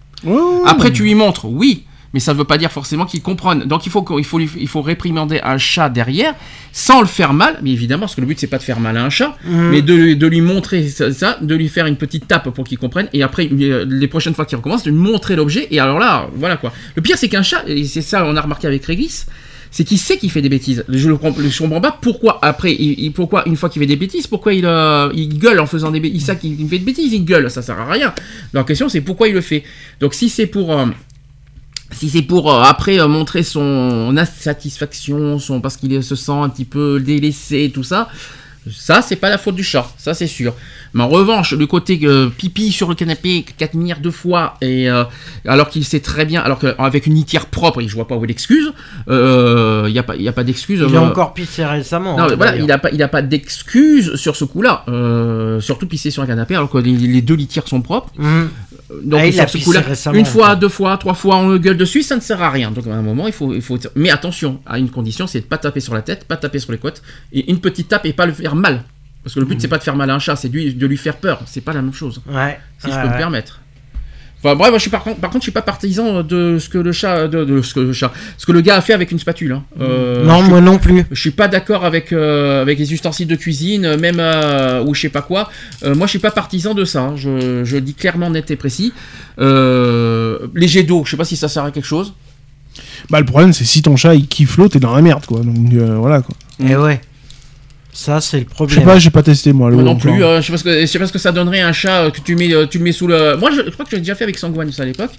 Après, 0.67 0.93
tu 0.93 1.03
lui 1.03 1.15
montres, 1.15 1.47
oui, 1.47 1.85
mais 2.13 2.21
ça 2.21 2.33
ne 2.35 2.39
veut 2.39 2.45
pas 2.45 2.59
dire 2.59 2.73
forcément 2.73 3.07
qu'il 3.07 3.23
comprenne. 3.23 3.61
Donc, 3.65 3.87
il 3.87 3.91
faut, 3.91 4.05
faut, 4.25 4.41
il 4.41 4.69
faut 4.69 4.83
réprimander 4.83 5.41
un 5.43 5.59
chat 5.59 5.89
derrière, 5.89 6.35
sans 6.73 7.01
le 7.01 7.07
faire 7.07 7.33
mal, 7.33 7.59
mais 7.63 7.71
évidemment, 7.71 8.01
parce 8.01 8.17
que 8.17 8.21
le 8.21 8.27
but, 8.27 8.39
c'est 8.39 8.49
pas 8.49 8.59
de 8.59 8.63
faire 8.65 8.81
mal 8.81 8.97
à 8.97 9.05
un 9.05 9.11
chat, 9.11 9.37
mais 9.47 9.81
de, 9.81 9.95
lui- 9.95 10.17
de 10.17 10.27
lui 10.27 10.41
montrer 10.41 10.89
ça, 10.89 11.13
ça, 11.13 11.39
de 11.41 11.55
lui 11.55 11.69
faire 11.69 11.87
une 11.87 11.97
petite 11.97 12.27
tape 12.27 12.51
pour 12.51 12.65
qu'il 12.65 12.79
comprenne, 12.79 13.09
et 13.13 13.23
après, 13.23 13.49
euh, 13.51 13.87
les 13.89 14.09
prochaines 14.09 14.35
fois 14.35 14.45
qu'il 14.45 14.57
recommence, 14.57 14.83
de 14.83 14.91
lui 14.91 14.99
montrer 14.99 15.37
l'objet, 15.37 15.69
et 15.71 15.79
alors 15.79 15.99
là, 16.01 16.29
voilà 16.35 16.57
quoi. 16.57 16.73
Le 16.97 17.03
pire, 17.03 17.17
c'est 17.17 17.29
qu'un 17.29 17.43
chat, 17.43 17.63
et 17.69 17.85
c'est 17.85 18.03
ça, 18.03 18.25
on 18.27 18.35
a 18.37 18.41
remarqué 18.41 18.67
avec 18.67 18.85
Régis, 18.85 19.27
c'est 19.71 19.85
qu'il 19.85 19.99
sait 19.99 20.17
qu'il 20.17 20.31
fait 20.31 20.43
des 20.43 20.49
bêtises. 20.49 20.85
Je 20.89 21.09
ne 21.09 21.15
comprends 21.15 21.81
pas 21.81 21.97
pourquoi, 22.01 22.39
après, 22.43 22.73
il- 22.73 23.13
pourquoi, 23.13 23.47
une 23.47 23.57
fois 23.57 23.69
qu'il 23.69 23.81
fait 23.81 23.87
des 23.87 23.97
bêtises, 23.97 24.27
pourquoi 24.27 24.53
il, 24.53 24.67
euh, 24.67 25.11
il 25.15 25.39
gueule 25.39 25.61
en 25.61 25.67
faisant 25.67 25.91
des 25.91 26.01
bêtises. 26.01 26.23
Il 26.23 26.25
sait 26.25 26.37
qu'il 26.37 26.57
fait 26.69 26.79
des 26.79 26.85
bêtises, 26.85 27.13
il 27.13 27.25
gueule, 27.25 27.51
ça 27.51 27.63
sert 27.63 27.79
à 27.79 27.91
rien. 27.91 28.13
La 28.53 28.65
question, 28.65 28.89
c'est 28.89 29.01
pourquoi 29.01 29.29
il 29.29 29.35
le 29.35 29.41
fait. 29.41 29.63
Donc, 30.01 30.15
si 30.15 30.29
c'est 30.29 30.47
pour. 30.47 30.73
euh, 30.77 30.87
si 31.93 32.09
c'est 32.09 32.23
pour 32.23 32.53
euh, 32.53 32.63
après 32.63 33.01
euh, 33.01 33.09
montrer 33.09 33.43
son 33.43 34.17
insatisfaction, 34.17 35.39
son 35.41 35.61
parce 35.61 35.77
qu'il 35.77 36.03
se 36.05 36.15
sent 36.15 36.31
un 36.33 36.49
petit 36.49 36.65
peu 36.65 37.01
délaissé, 37.01 37.71
tout 37.75 37.83
ça, 37.83 38.09
ça 38.71 39.03
c'est 39.03 39.17
pas 39.17 39.31
la 39.31 39.39
faute 39.39 39.55
du 39.55 39.65
chat, 39.65 39.89
ça 39.97 40.15
c'est 40.15 40.27
sûr. 40.27 40.55
Mais 40.93 41.03
en 41.03 41.09
revanche, 41.09 41.53
le 41.53 41.67
côté 41.67 41.99
euh, 42.03 42.29
pipi 42.29 42.73
sur 42.73 42.89
le 42.89 42.95
canapé, 42.95 43.45
quatre 43.57 43.75
milliards 43.75 44.01
de 44.01 44.11
fois, 44.11 44.55
et 44.61 44.91
euh, 44.91 45.05
alors 45.47 45.69
qu'il 45.69 45.85
sait 45.85 46.01
très 46.01 46.25
bien, 46.25 46.41
alors 46.43 46.59
qu'avec 46.59 47.07
une 47.07 47.15
litière 47.15 47.47
propre, 47.47 47.81
je 47.81 47.95
vois 47.95 48.09
pas 48.09 48.17
où 48.17 48.25
est 48.25 48.29
l'excuse, 48.29 48.73
euh, 49.09 49.85
il 49.87 49.93
n'y 49.93 49.99
a 49.99 50.03
pas, 50.03 50.17
y 50.17 50.29
a 50.29 50.33
pas 50.33 50.45
d'excuse. 50.45 50.85
Il 50.89 50.97
a 50.97 51.03
encore 51.03 51.33
pissé 51.33 51.65
récemment. 51.65 52.17
non, 52.17 52.25
hein, 52.25 52.35
voilà, 52.37 52.57
il 52.57 52.67
n'a 52.67 52.79
pas, 52.79 52.91
il 52.91 53.03
a 53.03 53.09
pas 53.09 53.23
d'excuse 53.23 54.17
sur 54.17 54.37
ce 54.37 54.45
coup-là. 54.45 54.85
Surtout 55.61 55.87
pisser 55.87 56.11
sur 56.11 56.23
un 56.23 56.27
canapé 56.27 56.55
alors 56.57 56.71
que 56.71 56.79
les, 56.79 56.93
les 56.93 57.23
deux 57.23 57.35
litières 57.35 57.69
sont 57.69 57.83
propres. 57.83 58.13
Mhm. 58.19 58.49
Donc 59.05 59.21
Ah, 59.21 59.27
il 59.27 59.41
a 59.41 59.47
ce 59.47 59.59
coup-là, 59.59 59.83
une 60.15 60.27
fois, 60.27 60.57
deux 60.57 60.69
fois, 60.69 60.97
trois 60.99 61.15
fois, 61.15 61.37
on 61.37 61.49
le 61.49 61.59
gueule 61.59 61.77
dessus, 61.77 62.03
ça 62.03 62.17
ne 62.17 62.21
sert 62.21 62.43
à 62.43 62.51
rien. 62.51 62.71
Donc 62.71 62.87
à 62.87 62.95
un 62.95 63.03
moment, 63.03 63.27
il 63.27 63.33
faut, 63.33 63.55
il 63.55 63.63
faut. 63.63 63.79
Mais 63.95 64.11
attention, 64.11 64.61
à 64.67 64.79
une 64.79 64.91
condition, 64.91 65.27
c'est 65.27 65.41
de 65.41 65.45
pas 65.45 65.59
taper 65.59 65.81
sur 65.81 65.95
la 65.95 66.03
tête, 66.03 66.25
pas 66.25 66.37
taper 66.37 66.59
sur 66.59 66.73
les 66.73 66.79
côtes, 66.79 67.03
et 67.33 67.51
une 67.51 67.61
petite 67.61 67.89
tape 67.89 68.07
et 68.07 68.13
pas 68.13 68.27
le 68.27 68.33
faire 68.33 68.50
mal. 68.55 68.85
Parce 69.23 69.35
que 69.35 69.41
le 69.41 69.47
but 69.47 69.55
Mhm. 69.57 69.61
c'est 69.61 69.69
pas 69.69 69.79
de 69.79 69.83
faire 69.83 69.97
mal 69.97 70.09
à 70.11 70.15
un 70.15 70.19
chat, 70.19 70.35
c'est 70.37 70.49
de 70.49 70.55
lui, 70.55 70.73
de 70.75 70.87
lui 70.87 70.97
faire 70.97 71.17
peur. 71.17 71.43
C'est 71.47 71.61
pas 71.61 71.73
la 71.75 71.83
même 71.83 71.93
chose, 71.93 72.23
Ouais. 72.33 72.59
si 72.79 72.91
je 72.91 72.97
ouais, 72.97 73.03
peux 73.03 73.09
me 73.09 73.17
permettre. 73.19 73.61
Enfin 74.43 74.55
bref, 74.55 74.71
moi, 74.71 74.79
je 74.79 74.81
suis 74.81 74.91
par 74.91 75.03
contre, 75.05 75.21
par 75.21 75.29
contre, 75.29 75.43
je 75.43 75.51
suis 75.51 75.53
pas 75.53 75.61
partisan 75.61 76.23
de 76.23 76.57
ce 76.59 76.71
que 76.71 76.79
le 76.79 76.93
chat, 76.93 77.29
de, 77.29 77.45
de 77.45 77.61
ce 77.61 77.75
que 77.75 77.81
le 77.81 77.93
chat, 77.93 78.11
ce 78.39 78.47
que 78.47 78.53
le 78.53 78.63
gars 78.63 78.77
a 78.77 78.81
fait 78.81 78.95
avec 78.95 79.13
une 79.13 79.19
spatule. 79.19 79.53
hein. 79.53 79.65
Euh, 79.83 80.25
Non, 80.25 80.39
je 80.39 80.43
suis 80.45 80.51
moi 80.51 80.61
non 80.63 80.79
plus. 80.79 81.05
je 81.11 81.21
suis 81.21 81.31
pas 81.33 81.47
d'accord 81.47 81.85
avec 81.85 82.11
euh, 82.15 82.63
avec 82.63 82.79
les 82.79 82.95
ustensiles 82.95 83.27
de 83.29 83.37
cuisine, 83.37 83.97
même 83.97 84.17
euh, 84.19 84.83
ou 84.83 84.95
je 84.95 85.03
sais 85.03 85.09
pas 85.11 85.21
quoi. 85.21 85.51
Euh, 85.85 85.95
moi, 85.95 86.07
je 86.07 86.11
suis 86.13 86.19
pas 86.19 86.31
partisan 86.31 86.73
de 86.73 86.87
ça. 86.87 87.01
hein. 87.03 87.17
Je, 87.17 87.65
je 87.65 87.77
dis 87.77 87.93
clairement 87.93 88.31
net 88.31 88.51
et 88.51 88.57
précis. 88.57 88.95
Euh, 89.55 90.39
les 90.55 90.69
jets 90.69 90.85
d'eau, 90.85 91.03
je 91.05 91.11
sais 91.11 91.17
pas 91.19 91.25
si 91.27 91.37
ça 91.37 91.49
sert 91.49 91.65
à 91.65 91.71
quelque 91.71 91.85
chose. 91.87 92.15
Bah, 93.11 93.19
le 93.21 93.27
problème, 93.27 93.53
c'est 93.53 93.65
si 93.65 93.83
ton 93.83 93.97
chat 93.97 94.15
il 94.15 94.27
kiffe 94.27 94.57
l'eau, 94.57 94.69
t'es 94.69 94.79
dans 94.81 94.95
la 94.95 95.03
merde, 95.03 95.27
quoi. 95.27 95.41
Donc, 95.41 95.57
euh, 95.75 95.97
voilà, 95.97 96.23
quoi. 96.23 96.35
Et 96.65 96.77
ouais. 96.77 97.01
Ça, 97.93 98.21
c'est 98.21 98.37
le 98.39 98.43
Je 98.45 98.49
sais 98.49 98.55
problème. 98.55 98.85
pas, 98.85 98.99
j'ai 99.01 99.11
pas 99.11 99.23
testé, 99.23 99.53
moi, 99.53 99.69
l'eau. 99.69 99.75
Moi 99.77 99.85
non 99.85 99.97
plus. 99.97 100.23
euh, 100.23 100.41
je 100.41 100.47
sais 100.47 100.53
pas 100.53 100.59
ce 100.59 100.65
que 100.65 100.81
je 100.81 100.87
sais 100.87 100.99
pas 101.01 101.07
ce 101.07 101.13
que 101.13 101.19
ça 101.19 101.33
donnerait 101.33 101.61
un 101.61 101.73
chat 101.73 102.03
euh, 102.05 102.11
que 102.11 102.21
tu 102.21 102.37
mets 102.37 102.55
euh, 102.55 102.65
tu 102.67 102.79
le 102.79 102.85
mets 102.85 102.93
sous 102.93 103.09
le. 103.09 103.37
Moi, 103.37 103.51
je, 103.51 103.63
je 103.67 103.71
crois 103.71 103.85
que 103.85 103.91
j'ai 103.91 103.99
déjà 103.99 104.15
fait 104.15 104.23
avec 104.25 104.39
Sangwan 104.39 104.71
ça 104.71 104.85
à 104.85 104.87
l'époque. 104.87 105.11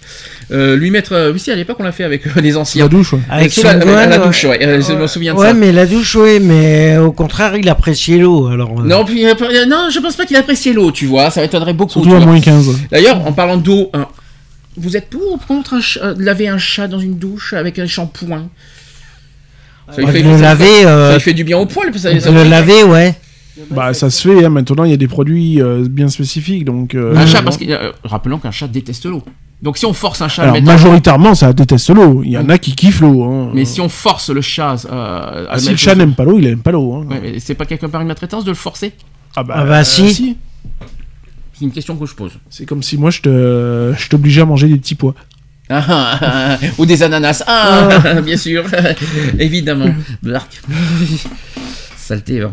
Euh, 0.52 0.78
lui 0.78 0.90
mettre. 0.90 1.32
oui, 1.34 1.40
si 1.40 1.52
à 1.52 1.56
l'époque 1.56 1.76
on 1.80 1.84
l'a 1.84 1.92
fait 1.92 2.06
avec 2.06 2.26
euh, 2.28 2.30
les 2.42 2.56
anciens. 2.56 2.84
La 2.84 2.90
douche, 2.90 3.12
ouais. 3.14 3.20
Avec 3.30 3.54
la, 3.58 3.76
la 4.08 4.18
douche, 4.20 4.46
ouais. 4.46 4.66
euh, 4.66 4.82
je 4.82 4.94
me 4.94 5.06
souviens 5.08 5.34
de 5.34 5.40
Ouais, 5.40 5.48
ça. 5.48 5.54
mais 5.54 5.74
la 5.74 5.86
douche, 5.86 6.16
ouais, 6.16 6.40
mais 6.40 6.98
au 6.98 7.12
contraire, 7.12 7.56
il 7.58 7.68
appréciait 7.68 8.18
l'eau. 8.20 8.48
Alors, 8.48 8.80
euh, 8.80 8.84
Non, 8.86 9.04
puis, 9.04 9.26
non, 9.26 9.90
je 9.94 10.00
pense 10.00 10.16
pas 10.16 10.26
qu'il 10.26 10.38
appréciait 10.38 10.72
l'eau, 10.74 10.92
tu 10.94 11.08
vois. 11.08 11.30
Ça 11.30 11.42
m'étonnerait 11.42 11.74
beaucoup. 11.74 11.92
Surtout 11.92 12.14
à 12.16 12.20
vois. 12.20 12.26
moins 12.28 12.40
15. 12.40 12.70
D'ailleurs, 12.90 13.28
en 13.28 13.34
parlant 13.34 13.58
d'eau, 13.58 13.90
hein, 13.94 14.08
vous 14.78 14.96
êtes 14.96 15.10
pour 15.10 15.34
ou 15.34 15.38
contre 15.38 15.74
un 15.74 15.82
ch- 15.82 16.00
laver 16.18 16.48
un 16.48 16.58
chat 16.58 16.88
dans 16.88 17.00
une 17.00 17.18
douche 17.20 17.52
avec 17.52 17.78
un 17.80 17.86
shampoing? 17.86 18.48
Ça 19.92 19.98
lui, 20.02 20.06
bah, 20.06 20.12
fait, 20.12 20.22
le 20.24 20.34
ça 20.38 20.42
laver, 20.42 20.86
euh, 20.86 21.08
ça 21.10 21.14
lui 21.16 21.22
fait 21.22 21.34
du 21.34 21.44
bien 21.44 21.58
au 21.58 21.66
poil. 21.66 21.94
Ça, 21.98 22.20
ça- 22.20 22.32
le 22.32 22.44
laver, 22.44 22.84
ouais. 22.84 23.16
Bah, 23.70 23.94
ça 23.94 24.10
se 24.10 24.28
fait, 24.28 24.46
hein. 24.46 24.50
maintenant, 24.50 24.84
il 24.86 24.92
y 24.92 24.94
a 24.94 24.98
des 24.98 25.08
produits 25.08 25.62
euh, 25.62 25.86
bien 25.90 26.08
spécifiques, 26.08 26.66
donc... 26.66 26.96
euh, 26.96 27.16
Un 27.16 27.26
chat, 27.28 27.42
parce 27.44 27.58
que 27.58 27.66
euh, 27.70 27.92
rappelons 28.04 28.40
qu'un 28.40 28.52
chat 28.52 28.68
déteste 28.68 29.06
l'eau. 29.06 29.24
Donc 29.62 29.78
si 29.78 29.86
on 29.86 29.94
force 29.94 30.22
un 30.24 30.28
chat 30.28 30.42
à 30.42 30.46
Alors, 30.46 30.56
le 30.56 30.62
mettre 30.62 30.74
majoritairement, 30.74 31.36
ça 31.36 31.54
déteste 31.54 31.90
l'eau. 31.92 32.24
Il 32.24 32.32
y 32.32 32.38
en 32.38 32.50
a 32.50 32.58
qui 32.58 32.74
kiffent 32.74 33.02
l'eau. 33.02 33.24
Hein. 33.24 33.52
mais 33.54 33.64
si 33.66 33.80
on 33.80 33.90
force 33.90 34.32
le 34.32 34.42
chat 34.42 34.86
euh, 34.92 35.46
à 35.48 35.52
Ah, 35.52 35.60
si 35.60 35.70
le 35.70 35.76
chat 35.78 35.94
n'aime 35.94 36.14
pas 36.16 36.24
l'eau, 36.24 36.40
il 36.40 36.48
aime 36.48 36.62
pas 36.62 36.72
l'eau. 36.72 36.94
Hein. 36.96 37.06
Ouais, 37.12 37.36
c'est 37.40 37.54
pas 37.54 37.66
quelque 37.66 37.86
part 37.86 38.02
une 38.02 38.08
maltraitance 38.08 38.44
de 38.44 38.50
le 38.50 38.56
forcer 38.56 38.94
Ah 39.36 39.44
bah, 39.44 39.54
Ah 39.58 39.66
bah, 39.66 39.84
si. 39.84 40.36
C'est 41.54 41.66
une 41.66 41.72
question 41.72 41.96
que 41.96 42.08
je 42.08 42.16
pose. 42.16 42.32
C'est 42.50 42.66
comme 42.66 42.82
si 42.82 42.98
moi, 42.98 43.12
je 43.12 43.22
te- 43.22 43.94
je 43.96 44.10
t'obligeais 44.10 44.42
à 44.42 44.46
manger 44.46 44.68
des 44.68 44.78
petits 44.78 44.96
pois. 44.96 45.14
Ah, 45.72 45.86
ah, 45.88 46.20
ah, 46.22 46.58
Ou 46.78 46.86
des 46.86 47.02
ananas. 47.04 47.44
Ah, 47.48 48.22
bien 48.24 48.38
sûr. 48.38 48.64
Évidemment. 49.40 49.94
Blark. 50.22 50.62
Saleté. 51.98 52.42
hein. 52.42 52.52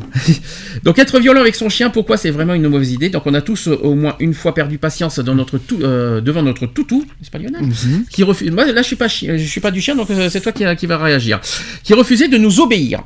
Donc 0.84 0.98
être 0.98 1.18
violent 1.18 1.40
avec 1.40 1.56
son 1.56 1.68
chien, 1.68 1.90
pourquoi 1.90 2.16
c'est 2.16 2.30
vraiment 2.30 2.54
une 2.54 2.68
mauvaise 2.68 2.92
idée? 2.92 3.08
Donc 3.08 3.22
on 3.26 3.34
a 3.34 3.40
tous 3.40 3.66
euh, 3.68 3.76
au 3.82 3.94
moins 3.94 4.14
une 4.20 4.34
fois 4.34 4.54
perdu 4.54 4.78
patience 4.78 5.18
dans 5.18 5.34
notre 5.34 5.58
tou- 5.58 5.80
euh, 5.82 6.20
devant 6.20 6.42
notre 6.42 6.66
toutou, 6.66 7.04
n'est-ce 7.20 7.30
pas 7.30 7.38
Lionel? 7.38 7.62
Qui 8.10 8.22
refuse. 8.22 8.50
Moi 8.52 8.66
là 8.70 8.82
je 8.82 8.86
suis 8.86 8.96
pas 8.96 9.08
chi- 9.08 9.26
je 9.26 9.44
suis 9.44 9.60
pas 9.60 9.70
du 9.70 9.80
chien 9.80 9.96
donc 9.96 10.10
euh, 10.10 10.28
c'est 10.30 10.40
toi 10.42 10.52
qui, 10.52 10.64
qui 10.76 10.86
va 10.86 10.98
réagir. 10.98 11.40
Qui 11.82 11.94
refusait 11.94 12.28
de 12.28 12.36
nous 12.38 12.60
obéir. 12.60 13.00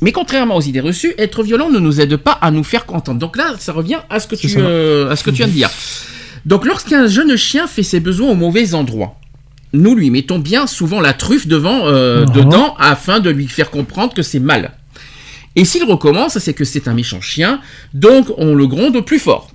Mais 0.00 0.12
contrairement 0.12 0.56
aux 0.56 0.60
idées 0.62 0.80
reçues, 0.80 1.12
être 1.18 1.42
violent 1.42 1.70
ne 1.70 1.78
nous 1.78 2.00
aide 2.00 2.16
pas 2.16 2.32
à 2.40 2.50
nous 2.50 2.64
faire 2.64 2.84
entendre. 2.88 3.18
Donc 3.18 3.36
là, 3.36 3.54
ça 3.58 3.72
revient 3.72 3.98
à 4.10 4.20
ce 4.20 4.26
que 4.26 4.36
tu 4.36 4.46
à 5.10 5.16
ce 5.16 5.22
que 5.24 5.30
tu 5.30 5.36
viens 5.38 5.48
de 5.48 5.52
dire. 5.52 5.70
Donc 6.46 6.64
lorsqu'un 6.66 7.06
jeune 7.08 7.36
chien 7.36 7.66
fait 7.66 7.82
ses 7.82 8.00
besoins 8.00 8.30
au 8.30 8.34
mauvais 8.34 8.74
endroit, 8.74 9.18
nous 9.74 9.94
lui 9.94 10.10
mettons 10.10 10.38
bien 10.38 10.66
souvent 10.66 11.00
la 11.02 11.12
truffe 11.12 11.46
devant, 11.46 11.86
euh, 11.88 12.24
Mhm. 12.24 12.32
dedans 12.32 12.74
afin 12.78 13.20
de 13.20 13.28
lui 13.28 13.46
faire 13.48 13.70
comprendre 13.70 14.14
que 14.14 14.22
c'est 14.22 14.40
mal. 14.40 14.72
Et 15.56 15.64
s'il 15.66 15.84
recommence, 15.84 16.38
c'est 16.38 16.54
que 16.54 16.64
c'est 16.64 16.88
un 16.88 16.94
méchant 16.94 17.20
chien, 17.20 17.60
donc 17.92 18.28
on 18.38 18.54
le 18.54 18.66
gronde 18.66 19.04
plus 19.04 19.18
fort. 19.18 19.50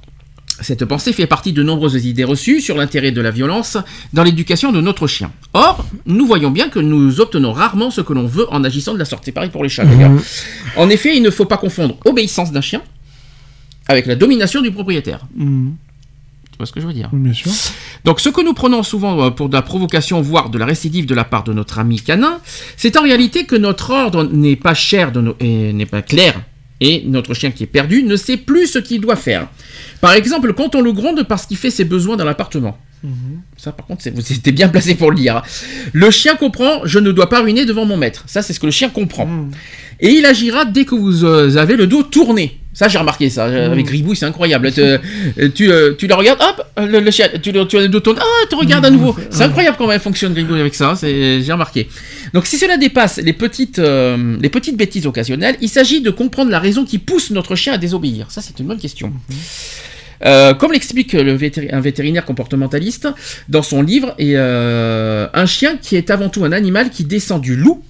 Cette 0.62 0.84
pensée 0.84 1.14
fait 1.14 1.26
partie 1.26 1.54
de 1.54 1.64
nombreuses 1.64 2.06
idées 2.06 2.26
reçues 2.26 2.60
sur 2.60 2.76
l'intérêt 2.76 3.12
de 3.14 3.22
la 3.22 3.32
violence 3.32 3.78
dans 4.12 4.24
l'éducation 4.24 4.74
de 4.74 4.82
notre 4.82 5.08
chien. 5.08 5.32
Or, 5.54 5.86
nous 6.06 6.26
voyons 6.28 6.52
bien 6.52 6.68
que 6.68 6.80
nous 6.80 7.22
obtenons 7.22 7.54
rarement 7.54 7.92
ce 7.92 8.02
que 8.02 8.12
l'on 8.12 8.28
veut 8.28 8.46
en 8.52 8.66
agissant 8.66 8.94
de 8.94 9.00
la 9.00 9.06
sorte. 9.06 9.24
C'est 9.26 9.32
pareil 9.32 9.50
pour 9.52 9.64
les 9.64 9.70
chats 9.70 9.86
d'ailleurs. 9.86 10.12
En 10.76 10.90
effet, 10.90 11.16
il 11.16 11.24
ne 11.24 11.30
faut 11.30 11.46
pas 11.46 11.56
confondre 11.58 11.96
obéissance 12.04 12.52
d'un 12.52 12.60
chien 12.62 12.82
avec 13.88 14.06
la 14.06 14.16
domination 14.16 14.62
du 14.62 14.72
propriétaire. 14.72 15.22
Mhm. 15.36 15.76
Tu 16.60 16.64
vois 16.64 16.68
ce 16.68 16.74
que 16.74 16.82
je 16.82 16.88
veux 16.88 16.94
dire 16.94 17.08
Oui, 17.14 17.20
bien 17.22 17.32
sûr. 17.32 17.50
donc 18.04 18.20
ce 18.20 18.28
que 18.28 18.42
nous 18.44 18.54
prenons 18.54 18.84
souvent 18.84 19.24
euh, 19.24 19.30
pour 19.30 19.48
de 19.48 19.54
la 19.56 19.62
provocation, 19.62 20.20
voire 20.20 20.50
de 20.50 20.58
la 20.58 20.66
récidive 20.66 21.06
de 21.06 21.16
la 21.16 21.24
part 21.24 21.46
de 21.46 21.54
notre 21.54 21.80
ami 21.80 22.02
canin, 22.02 22.42
c'est 22.76 22.98
en 22.98 23.02
réalité 23.04 23.46
que 23.46 23.56
notre 23.56 23.92
ordre 23.92 24.26
n'est 24.26 24.58
pas 24.58 24.74
cher 24.74 25.14
de 25.14 25.22
nos- 25.22 25.38
et 25.40 25.72
n'est 25.72 25.86
pas 25.86 26.02
clair. 26.02 26.34
Et 26.82 27.04
notre 27.06 27.34
chien 27.34 27.52
qui 27.52 27.64
est 27.64 27.68
perdu 27.68 28.04
ne 28.04 28.18
sait 28.18 28.36
plus 28.36 28.68
ce 28.68 28.80
qu'il 28.80 29.00
doit 29.00 29.16
faire. 29.16 29.48
Par 30.02 30.12
exemple, 30.12 30.52
quand 30.52 30.76
on 30.76 30.82
le 30.82 30.92
gronde 30.92 31.24
parce 31.30 31.46
qu'il 31.46 31.56
fait 31.56 31.72
ses 31.72 31.86
besoins 31.86 32.18
dans 32.18 32.26
l'appartement. 32.26 32.78
Ça, 33.56 33.72
par 33.72 33.86
contre, 33.86 34.10
vous 34.10 34.34
étiez 34.34 34.52
bien 34.52 34.68
placé 34.68 34.96
pour 34.96 35.12
le 35.12 35.16
dire. 35.16 35.42
Le 35.94 36.12
chien 36.12 36.36
comprend, 36.36 36.82
je 36.84 37.00
ne 37.00 37.14
dois 37.14 37.30
pas 37.30 37.40
ruiner 37.42 37.64
devant 37.66 37.86
mon 37.86 37.96
maître. 37.96 38.24
Ça, 38.28 38.42
c'est 38.42 38.52
ce 38.52 38.60
que 38.60 38.66
le 38.66 38.74
chien 38.74 38.90
comprend. 38.90 39.30
Et 40.02 40.12
il 40.12 40.26
agira 40.26 40.66
dès 40.66 40.86
que 40.86 40.96
vous 40.96 41.26
euh, 41.26 41.58
avez 41.58 41.76
le 41.76 41.86
dos 41.88 42.04
tourné. 42.04 42.58
Ça, 42.72 42.88
j'ai 42.88 42.98
remarqué 43.00 43.30
ça. 43.30 43.46
euh, 43.48 43.72
Avec 43.72 43.90
Ribouille, 43.90 44.16
c'est 44.16 44.26
incroyable. 44.26 44.72
Euh, 44.78 44.98
tu, 45.54 45.70
tu 45.98 46.08
le 46.08 46.14
regardes, 46.14 46.40
hop, 46.42 46.66
le, 46.78 47.00
le 47.02 47.12
chien, 47.12 47.28
tu, 47.42 47.52
tu 47.52 47.78
as 47.78 47.82
le 47.82 47.90
dos 47.90 48.00
tourné, 48.00 48.22
ah, 48.24 48.46
tu 48.50 48.56
regardes 48.56 48.86
à 48.86 48.90
nouveau. 48.92 49.14
C'est 49.30 49.44
incroyable 49.44 49.76
comment 49.78 49.92
elle 49.92 50.00
fonctionne, 50.00 50.34
Gribouille, 50.34 50.62
avec 50.62 50.76
ça. 50.76 50.94
J'ai 51.02 51.52
remarqué. 51.52 51.90
Donc, 52.34 52.46
si 52.46 52.58
cela 52.58 52.78
dépasse 52.78 53.18
les 53.18 53.34
petites, 53.34 53.80
euh, 53.80 54.38
les 54.40 54.50
petites 54.50 54.78
bêtises 54.78 55.06
occasionnelles, 55.08 55.58
il 55.60 55.68
s'agit 55.68 56.00
de 56.00 56.12
comprendre 56.12 56.52
la 56.52 56.60
raison 56.60 56.86
qui 56.86 57.00
pousse 57.00 57.32
notre 57.32 57.56
chien 57.56 57.74
à 57.74 57.78
désobéir. 57.78 58.28
Ça, 58.30 58.42
c'est 58.42 58.58
une 58.60 58.68
bonne 58.68 58.80
question. 58.80 59.12
Euh, 60.26 60.54
comme 60.54 60.72
l'explique 60.74 61.16
vétéri- 61.16 61.70
un 61.74 61.80
vétérinaire 61.80 62.26
comportementaliste 62.26 63.08
dans 63.50 63.64
son 63.64 63.82
livre, 63.82 64.14
et, 64.20 64.34
euh, 64.36 65.28
un 65.34 65.46
chien 65.46 65.78
qui 65.82 65.96
est 65.96 66.10
avant 66.10 66.30
tout 66.30 66.44
un 66.46 66.52
animal 66.52 66.90
qui 66.90 67.04
descend 67.06 67.42
du 67.42 67.56
loup 67.56 67.82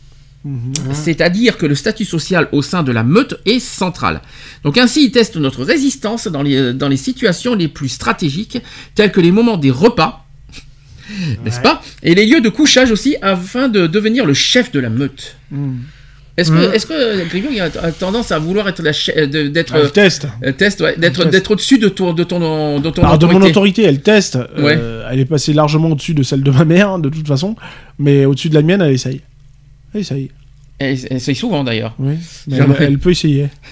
Mhm. 0.45 0.71
C'est-à-dire 0.93 1.57
que 1.57 1.65
le 1.65 1.75
statut 1.75 2.05
social 2.05 2.47
au 2.53 2.61
sein 2.61 2.81
de 2.81 2.91
la 2.93 3.03
meute 3.03 3.39
est 3.45 3.59
central. 3.59 4.21
Donc 4.63 4.77
ainsi, 4.77 5.03
il 5.05 5.11
teste 5.11 5.35
notre 5.35 5.63
résistance 5.65 6.27
dans 6.27 6.41
les, 6.43 6.73
dans 6.73 6.87
les 6.87 6.97
situations 6.97 7.55
les 7.55 7.67
plus 7.67 7.89
stratégiques, 7.89 8.59
telles 8.95 9.11
que 9.11 9.19
les 9.19 9.31
moments 9.31 9.57
des 9.57 9.71
repas, 9.71 10.25
n'est-ce 11.43 11.59
pas 11.59 11.81
Et 12.03 12.15
les 12.15 12.25
lieux 12.25 12.39
de 12.41 12.49
couchage 12.49 12.91
aussi, 12.91 13.15
afin 13.21 13.67
de 13.67 13.87
devenir 13.87 14.25
le 14.25 14.33
chef 14.33 14.71
de 14.71 14.79
la 14.79 14.89
meute. 14.89 15.35
Mhm. 15.51 15.79
Est-ce 16.37 16.51
que, 16.51 16.67
Mhm. 16.67 16.73
est-ce 16.73 16.85
que 16.85 17.27
Grignon 17.27 17.49
il 17.51 17.59
a 17.59 17.65
a 17.65 17.91
tendance 17.91 18.31
à 18.31 18.39
vouloir 18.39 18.69
être 18.69 18.81
d'être 18.81 19.75
Elle 19.75 19.91
teste. 19.91 20.25
euh, 20.45 20.53
test, 20.53 20.79
ouais, 20.79 20.95
d'être 20.97 21.25
d'être 21.29 21.51
au-dessus 21.51 21.79
de 21.79 21.89
ton 21.89 22.13
de 22.13 22.23
ton 22.23 22.79
de 22.79 22.89
ton 22.91 23.01
Alors, 23.03 23.17
de 23.17 23.25
mon 23.25 23.41
autorité. 23.41 23.83
elle 23.83 23.99
teste. 24.01 24.37
euh, 24.37 24.63
Ouais. 24.63 24.79
elle 25.11 25.19
est 25.19 25.25
passée 25.25 25.51
largement 25.51 25.89
au-dessus 25.89 26.13
de 26.13 26.23
celle 26.23 26.41
de 26.43 26.51
ma 26.51 26.63
mère, 26.63 26.97
de 26.97 27.09
toute 27.09 27.27
façon. 27.27 27.57
Mais 27.97 28.23
au-dessus 28.23 28.47
de 28.47 28.55
la 28.55 28.61
mienne, 28.61 28.81
elle 28.81 28.93
essaye. 28.93 29.19
Elle 29.93 30.01
essaye. 30.01 30.31
Elle 30.77 30.97
essaye 31.11 31.35
souvent 31.35 31.63
d'ailleurs. 31.65 31.93
Oui. 31.99 32.13
Mais 32.47 32.57
elle, 32.57 32.75
elle 32.79 32.99
peut 32.99 33.11
essayer. 33.11 33.47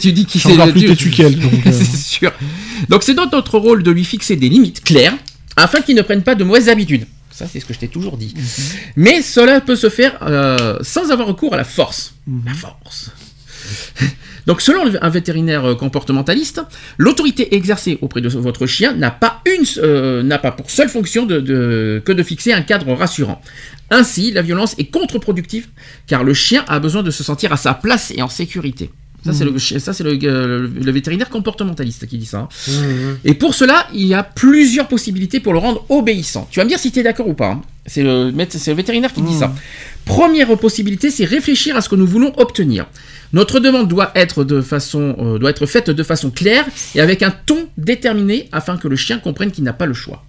tu 0.00 0.12
dis 0.12 0.24
qu'il 0.24 0.40
Je 0.40 0.48
suis 0.48 0.54
encore 0.56 0.70
plus 0.72 0.80
tu- 0.80 0.86
têtu 0.88 1.10
qu'elle. 1.10 1.38
donc, 1.38 1.52
euh, 1.66 1.72
c'est 1.72 1.96
sûr. 1.96 2.32
Donc 2.88 3.02
c'est 3.02 3.14
dans 3.14 3.28
notre 3.30 3.58
rôle 3.58 3.82
de 3.82 3.90
lui 3.90 4.04
fixer 4.04 4.36
des 4.36 4.48
limites 4.48 4.82
claires 4.82 5.14
afin 5.56 5.80
qu'il 5.82 5.94
ne 5.96 6.02
prenne 6.02 6.22
pas 6.22 6.34
de 6.34 6.42
mauvaises 6.44 6.68
habitudes. 6.70 7.06
Ça 7.30 7.46
c'est 7.46 7.60
ce 7.60 7.66
que 7.66 7.74
je 7.74 7.78
t'ai 7.80 7.88
toujours 7.88 8.16
dit. 8.16 8.32
Mhm. 8.34 8.42
Mais 8.96 9.20
cela 9.20 9.60
peut 9.60 9.76
se 9.76 9.90
faire 9.90 10.16
euh, 10.22 10.78
sans 10.80 11.10
avoir 11.10 11.28
recours 11.28 11.52
à 11.52 11.58
la 11.58 11.64
force. 11.64 12.14
Mhm. 12.26 12.42
La 12.46 12.54
force. 12.54 13.10
Donc 14.46 14.60
selon 14.60 14.82
un 15.00 15.08
vétérinaire 15.08 15.64
euh, 15.64 15.74
comportementaliste, 15.74 16.60
l'autorité 16.98 17.54
exercée 17.56 17.98
auprès 18.00 18.20
de 18.20 18.28
votre 18.28 18.66
chien 18.66 18.92
n'a 18.94 19.10
pas, 19.10 19.40
une, 19.46 19.64
euh, 19.78 20.22
n'a 20.22 20.38
pas 20.38 20.52
pour 20.52 20.70
seule 20.70 20.88
fonction 20.88 21.26
de, 21.26 21.40
de- 21.40 22.02
que 22.04 22.12
de 22.12 22.22
fixer 22.22 22.52
un 22.52 22.62
cadre 22.62 22.92
rassurant. 22.94 23.40
Ainsi, 23.90 24.30
la 24.32 24.42
violence 24.42 24.74
est 24.78 24.86
contre-productive 24.90 25.66
car 26.06 26.22
le 26.24 26.34
chien 26.34 26.64
a 26.68 26.78
besoin 26.78 27.02
de 27.02 27.10
se 27.10 27.24
sentir 27.24 27.52
à 27.52 27.56
sa 27.56 27.74
place 27.74 28.12
et 28.16 28.22
en 28.22 28.28
sécurité. 28.28 28.90
Ça, 29.24 29.32
c'est 29.32 29.44
le, 29.44 29.58
chien- 29.58 29.80
ça, 29.80 29.92
c'est 29.92 30.04
le, 30.04 30.16
euh, 30.22 30.68
le 30.80 30.92
vétérinaire 30.92 31.28
comportementaliste 31.30 32.06
qui 32.06 32.16
dit 32.16 32.26
ça. 32.26 32.38
hein. 32.42 32.48
Et 33.24 33.34
pour 33.34 33.54
cela, 33.54 33.88
il 33.92 34.06
y 34.06 34.14
a 34.14 34.22
plusieurs 34.22 34.86
possibilités 34.86 35.40
pour 35.40 35.52
le 35.52 35.58
rendre 35.58 35.84
obéissant. 35.88 36.46
Tu 36.52 36.60
vas 36.60 36.64
me 36.64 36.68
dire 36.68 36.78
si 36.78 36.92
tu 36.92 37.00
es 37.00 37.02
d'accord 37.02 37.26
ou 37.26 37.34
pas. 37.34 37.50
hein. 37.50 37.62
C'est 37.86 38.04
le, 38.04 38.32
c'est 38.50 38.70
le 38.70 38.76
vétérinaire 38.76 39.12
qui 39.12 39.22
dit 39.22 39.34
ça. 39.36 39.52
Première 40.04 40.56
possibilité, 40.58 41.10
c'est 41.10 41.24
réfléchir 41.24 41.76
à 41.76 41.80
ce 41.80 41.88
que 41.88 41.96
nous 41.96 42.06
voulons 42.06 42.32
obtenir. 42.38 42.86
Notre 43.32 43.60
demande 43.60 43.88
doit 43.88 44.10
être, 44.14 44.44
de 44.44 44.60
façon, 44.60 45.14
euh, 45.18 45.38
doit 45.38 45.50
être 45.50 45.66
faite 45.66 45.90
de 45.90 46.02
façon 46.02 46.30
claire 46.30 46.64
et 46.94 47.00
avec 47.00 47.22
un 47.22 47.32
ton 47.46 47.68
déterminé 47.76 48.48
afin 48.52 48.76
que 48.76 48.88
le 48.88 48.96
chien 48.96 49.18
comprenne 49.18 49.50
qu'il 49.50 49.64
n'a 49.64 49.72
pas 49.72 49.86
le 49.86 49.94
choix. 49.94 50.22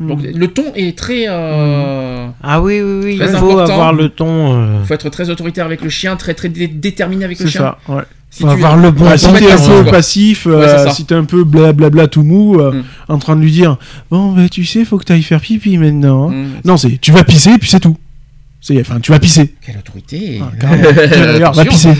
Donc 0.00 0.20
le 0.22 0.48
ton 0.48 0.64
est 0.74 0.98
très... 0.98 1.26
euh, 1.28 2.26
Ah 2.42 2.60
oui, 2.60 2.80
oui, 2.80 3.00
oui. 3.04 3.16
Très 3.18 3.26
il 3.26 3.36
faut 3.36 3.50
important. 3.52 3.72
avoir 3.74 3.92
le 3.92 4.08
ton. 4.08 4.54
euh, 4.60 4.84
faut 4.84 4.94
être 4.94 5.08
très 5.10 5.30
autoritaire 5.30 5.64
avec 5.66 5.80
le 5.82 5.90
chien, 5.90 6.16
très 6.16 6.34
très 6.34 6.48
dé- 6.48 6.66
déterminé 6.66 7.24
avec 7.24 7.38
le 7.38 7.46
C'est 7.46 7.52
chien. 7.52 7.76
ça, 7.86 7.94
ouais. 7.94 8.02
Si 8.30 8.42
faut 8.42 8.48
tu- 8.48 8.54
avoir 8.54 8.76
le 8.78 8.90
bon 8.90 9.04
Bah, 9.04 9.18
si 9.18 9.30
t'es 9.32 9.52
un 9.52 9.82
peu 9.84 9.90
passif, 9.90 10.46
Ouais, 10.46 10.90
si 10.90 11.04
t'es 11.04 11.14
un 11.14 11.24
peu 11.24 11.44
blablabla 11.44 12.08
tout 12.08 12.22
mou, 12.22 12.58
euh, 12.58 12.72
Mm. 12.72 12.82
en 13.10 13.18
train 13.18 13.36
de 13.36 13.42
lui 13.42 13.52
dire 13.52 13.76
Bon, 14.10 14.32
bah, 14.32 14.48
tu 14.50 14.64
sais, 14.64 14.84
faut 14.84 14.96
que 14.98 15.04
t'ailles 15.04 15.22
faire 15.22 15.40
pipi 15.40 15.76
maintenant. 15.78 16.30
hein. 16.32 16.46
Non, 16.64 16.76
c'est 16.78 16.98
tu 17.00 17.12
vas 17.12 17.22
pisser, 17.24 17.56
puis 17.58 17.68
c'est 17.68 17.80
tout. 17.80 17.96
Enfin, 18.80 19.00
tu 19.00 19.10
vas 19.10 19.18
pisser. 19.18 19.54
Quelle 19.64 19.78
autorité 19.78 20.40
Ah, 20.62 21.50
va 21.52 21.64
pisser. 21.64 21.90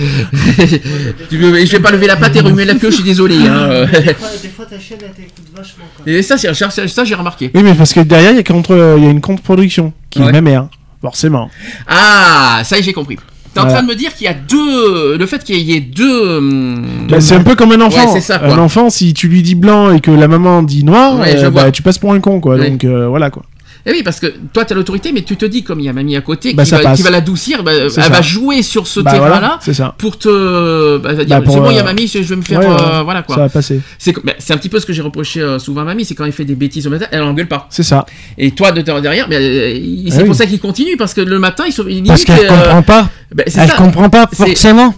Tu 1.28 1.36
veux- 1.36 1.64
Je 1.64 1.72
vais 1.72 1.80
pas 1.80 1.90
lever 1.90 2.06
la 2.06 2.16
patte 2.16 2.36
et 2.36 2.40
remuer 2.40 2.64
la 2.64 2.74
queue, 2.74 2.90
je 2.90 2.96
suis 2.96 3.04
désolé. 3.04 3.36
hein. 3.36 3.86
Des 3.92 4.14
fois, 4.14 4.28
des 4.42 4.48
fois, 4.48 4.64
ta 4.66 4.78
chaîne, 4.78 4.98
elle 5.02 5.10
t'écoute 5.10 5.44
vachement. 5.56 5.84
Quoi. 5.96 6.12
Et 6.12 6.22
ça, 6.22 6.38
c'est- 6.38 6.54
ça, 6.54 6.70
ça, 6.70 7.04
j'ai 7.04 7.14
remarqué. 7.14 7.50
Oui, 7.54 7.62
mais 7.64 7.74
parce 7.74 7.92
que 7.92 8.00
derrière, 8.00 8.30
il 8.32 8.36
y, 8.36 8.40
a 8.40 8.96
y 8.98 9.06
a 9.06 9.10
une 9.10 9.20
contre-production 9.20 9.92
qui 10.10 10.20
Ouais. 10.20 10.28
est 10.28 10.32
ma 10.32 10.40
mère, 10.40 10.68
forcément. 11.00 11.50
Ah, 11.88 12.60
ça 12.64 12.76
y 12.76 12.80
est, 12.80 12.82
j'ai 12.84 12.92
compris. 12.92 13.16
T'es 13.54 13.60
en 13.60 13.64
Voilà. 13.64 13.78
train 13.80 13.86
de 13.86 13.90
me 13.90 13.96
dire 13.96 14.14
qu'il 14.14 14.24
y 14.24 14.28
a 14.28 14.34
deux. 14.34 15.18
Le 15.18 15.26
fait 15.26 15.44
qu'il 15.44 15.58
y 15.58 15.74
ait 15.74 15.80
deux. 15.80 16.38
hum, 16.38 17.06
Bah, 17.10 17.20
c'est 17.20 17.34
un 17.34 17.42
peu 17.42 17.54
comme 17.54 17.72
un 17.72 17.80
enfant. 17.82 18.06
Ouais, 18.06 18.12
c'est 18.14 18.20
ça, 18.26 18.38
quoi. 18.38 18.54
Un 18.54 18.58
enfant, 18.58 18.88
si 18.88 19.12
tu 19.12 19.28
lui 19.28 19.42
dis 19.42 19.54
blanc 19.54 19.92
et 19.92 20.00
que 20.00 20.10
la 20.10 20.26
maman 20.26 20.62
dit 20.62 20.84
noir, 20.84 21.18
Ouais, 21.18 21.36
euh, 21.36 21.50
bah, 21.50 21.70
tu 21.70 21.82
passes 21.82 21.98
pour 21.98 22.14
un 22.14 22.20
con, 22.20 22.40
quoi. 22.40 22.54
Ouais. 22.56 22.70
Donc 22.70 22.84
euh, 22.84 23.08
voilà, 23.08 23.28
quoi. 23.30 23.42
Eh 23.84 23.90
oui, 23.90 24.02
parce 24.04 24.20
que 24.20 24.26
toi, 24.52 24.64
t'as 24.64 24.74
l'autorité, 24.74 25.10
mais 25.12 25.22
tu 25.22 25.36
te 25.36 25.44
dis, 25.44 25.62
comme 25.64 25.80
il 25.80 25.86
y 25.86 25.88
a 25.88 25.92
mamie 25.92 26.16
à 26.16 26.20
côté, 26.20 26.54
Bah, 26.54 26.64
qui, 26.64 26.70
va, 26.70 26.78
passe. 26.80 26.96
qui 26.96 27.02
va 27.02 27.10
l'adoucir, 27.10 27.62
bah, 27.64 27.72
elle 27.74 27.90
ça. 27.90 28.08
va 28.08 28.22
jouer 28.22 28.62
sur 28.62 28.86
ce 28.86 29.00
Bah, 29.00 29.10
terrain-là 29.12 29.58
voilà, 29.64 29.94
pour 29.98 30.18
te. 30.18 30.98
Bah, 30.98 31.14
dire, 31.14 31.26
Bah, 31.26 31.40
pour, 31.42 31.54
c'est 31.54 31.60
bon, 31.60 31.70
il 31.70 31.74
y 31.76 31.78
a 31.78 31.82
euh, 31.82 31.84
mamie, 31.84 32.06
je 32.06 32.22
je 32.22 32.28
vais 32.28 32.36
me 32.36 32.42
faire. 32.42 32.60
Ouais, 32.60 32.66
ouais, 32.66 32.72
euh, 32.80 33.02
voilà 33.02 33.22
quoi. 33.22 33.34
Ça 33.36 33.40
va 33.42 33.48
passer. 33.48 33.80
C'est 33.98 34.14
bah, 34.24 34.32
un 34.50 34.56
petit 34.56 34.68
peu 34.68 34.78
ce 34.78 34.86
que 34.86 34.92
j'ai 34.92 35.02
reproché 35.02 35.40
euh, 35.40 35.58
souvent 35.58 35.80
à 35.80 35.84
mamie, 35.84 36.04
c'est 36.04 36.14
quand 36.14 36.24
il 36.24 36.32
fait 36.32 36.44
des 36.44 36.54
bêtises 36.54 36.86
au 36.86 36.90
matin, 36.90 37.06
elle 37.10 37.22
engueule 37.22 37.48
pas. 37.48 37.66
C'est 37.70 37.82
ça. 37.82 38.06
Et 38.38 38.52
toi, 38.52 38.70
de 38.72 38.80
derrière, 38.82 39.28
bah, 39.28 39.36
euh, 39.36 39.72
il- 39.76 40.12
c'est 40.12 40.18
Ah 40.18 40.20
pour 40.20 40.30
oui. 40.30 40.36
ça 40.36 40.46
qu'il 40.46 40.60
continue, 40.60 40.96
parce 40.96 41.14
que 41.14 41.20
le 41.20 41.38
matin, 41.38 41.64
ils 41.66 41.72
sont. 41.72 41.82
Limite, 41.82 42.06
Parce 42.06 42.24
qu'elle 42.24 42.46
euh, 42.46 42.48
comprend 42.48 42.82
pas. 42.82 43.10
bah, 43.34 43.42
c'est 43.48 43.60
Elle 43.60 43.68
ça. 43.70 43.74
comprend 43.76 44.08
pas 44.08 44.28
C'est- 44.32 44.46
forcément. 44.46 44.94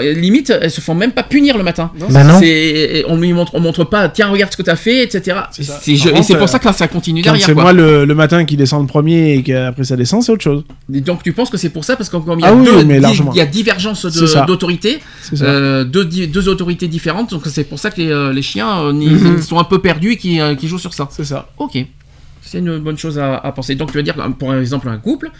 Limite, 0.00 0.50
elles 0.60 0.70
se 0.70 0.80
font 0.80 0.94
même 0.94 1.12
pas 1.12 1.22
punir 1.24 1.58
le 1.58 1.64
matin. 1.64 1.90
Non. 1.98 2.38
C'est, 2.38 3.04
on 3.08 3.16
lui 3.16 3.32
montre, 3.32 3.52
on 3.54 3.60
montre 3.60 3.84
pas, 3.84 4.08
tiens, 4.08 4.28
regarde 4.28 4.52
ce 4.52 4.56
que 4.56 4.62
t'as 4.62 4.76
fait, 4.76 5.02
etc. 5.02 5.36
C'est 5.50 5.92
et 5.92 6.22
c'est 6.22 6.36
pour 6.36 6.48
ça 6.48 6.58
que 6.58 6.72
ça 6.72 6.86
continue 6.88 7.22
derrière. 7.22 7.44
c'est 7.44 7.54
moi 7.54 7.72
le, 7.72 8.04
le 8.04 8.14
matin 8.36 8.44
qui 8.44 8.56
descend 8.56 8.82
le 8.82 8.86
premier 8.86 9.34
et 9.34 9.42
qu'après 9.42 9.84
ça 9.84 9.96
descend, 9.96 10.22
c'est 10.22 10.32
autre 10.32 10.42
chose. 10.44 10.64
Et 10.92 11.00
Donc 11.00 11.22
tu 11.22 11.32
penses 11.32 11.50
que 11.50 11.56
c'est 11.56 11.70
pour 11.70 11.84
ça 11.84 11.96
parce 11.96 12.08
que 12.08 12.16
comme 12.16 12.38
il 12.38 12.42
y 12.42 12.44
a 12.46 12.50
Ah 12.50 12.54
oui, 12.54 12.64
deux, 12.64 12.84
mais 12.84 12.96
di- 12.96 13.00
largement. 13.00 13.32
il 13.32 13.38
y 13.38 13.40
a 13.40 13.46
divergence 13.46 14.04
d'autorité, 14.46 14.98
euh, 15.42 15.84
deux, 15.84 16.48
autorités 16.48 16.88
différentes. 16.88 17.30
Donc 17.30 17.42
c'est 17.46 17.64
pour 17.64 17.78
ça 17.78 17.90
que 17.90 18.00
les, 18.00 18.10
euh, 18.10 18.32
les 18.32 18.42
chiens 18.42 18.80
euh, 18.84 18.92
Mhm. 18.92 19.42
sont 19.42 19.58
un 19.58 19.64
peu 19.64 19.78
perdus 19.80 20.12
et 20.12 20.16
qui, 20.16 20.38
qui 20.58 20.68
jouent 20.68 20.78
sur 20.78 20.94
ça. 20.94 21.08
C'est 21.10 21.24
ça. 21.24 21.48
Ok, 21.58 21.78
c'est 22.42 22.58
une 22.58 22.78
bonne 22.78 22.98
chose 22.98 23.18
à, 23.18 23.36
à 23.36 23.52
penser. 23.52 23.74
Donc 23.74 23.90
tu 23.90 23.96
veux 23.98 24.02
dire, 24.02 24.14
pour 24.38 24.54
exemple, 24.54 24.88
un 24.88 24.98
couple, 24.98 25.30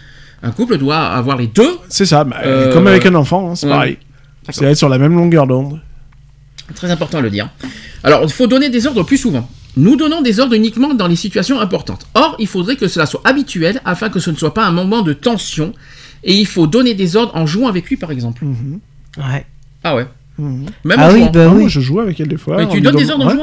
un 0.43 0.51
couple 0.53 0.79
doit 0.79 0.99
avoir 0.99 1.37
les 1.37 1.47
deux. 1.49 1.79
C'est 1.89 2.07
ça. 2.07 2.25
Bah, 2.25 2.37
Euh, 2.45 2.73
Comme 2.73 2.87
avec 2.87 3.05
un 3.07 3.15
enfant, 3.15 3.51
hein, 3.51 3.55
c'est 3.55 3.69
pareil. 3.69 3.99
C'est 4.51 4.65
être 4.65 4.79
sur 4.79 4.89
la 4.89 4.99
même 4.99 5.15
longueur 5.15 5.47
d'onde. 5.47 5.81
Très 6.75 6.91
important 6.91 7.19
à 7.19 7.21
le 7.23 7.31
dire. 7.31 7.49
Alors, 8.05 8.21
il 8.23 8.31
faut 8.31 8.47
donner 8.47 8.69
des 8.71 8.87
ordres 8.87 9.03
plus 9.03 9.17
souvent. 9.19 9.49
Nous 9.79 9.97
donnons 9.97 10.21
des 10.23 10.41
ordres 10.41 10.55
uniquement 10.55 10.93
dans 10.93 11.07
les 11.07 11.17
situations 11.17 11.61
importantes. 11.61 12.07
Or, 12.15 12.35
il 12.39 12.47
faudrait 12.49 12.77
que 12.77 12.89
cela 12.89 13.07
soit 13.07 13.21
habituel 13.25 13.81
afin 13.85 14.09
que 14.11 14.19
ce 14.21 14.31
ne 14.31 14.37
soit 14.37 14.53
pas 14.53 14.67
un 14.67 14.73
moment 14.73 15.03
de 15.03 15.13
tension. 15.13 15.73
Et 16.25 16.35
il 16.35 16.47
faut 16.47 16.67
donner 16.67 16.95
des 16.95 17.15
ordres 17.17 17.35
en 17.37 17.47
jouant 17.47 17.69
avec 17.69 17.89
lui, 17.89 17.97
par 17.97 18.11
exemple. 18.11 18.45
Mhm. 18.45 18.81
Ouais. 19.19 19.47
Ah 19.85 19.95
ouais. 19.95 20.07
Mhm. 20.39 20.67
Même 20.85 20.99
Ah 21.01 21.09
en 21.09 21.13
oui, 21.13 21.21
jouant. 21.21 21.31
bah 21.31 21.45
Ah, 21.47 21.53
oui. 21.55 21.61
moi, 21.61 21.69
je 21.69 21.81
joue 21.81 22.01
avec 22.01 22.19
elle 22.21 22.29
des 22.29 22.37
fois. 22.37 22.57
Mais 22.57 22.69
tu 22.69 22.81
donnes 22.81 22.97
des 22.97 23.11
ordres 23.11 23.25
en 23.27 23.29
ouais. 23.29 23.35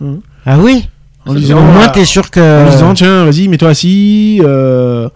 jouant 0.00 0.20
Ah 0.44 0.58
oui. 0.58 0.88
En 1.26 1.32
disant, 1.34 1.58
Au 1.58 1.72
moins, 1.72 1.88
t'es 1.88 2.04
sûr 2.04 2.30
que. 2.30 2.40
en 2.40 2.64
lui 2.64 2.70
disant, 2.72 2.92
tiens, 2.94 3.24
vas-y, 3.24 3.48
mets-toi 3.48 3.68
assis, 3.70 4.40
euh, 4.42 5.08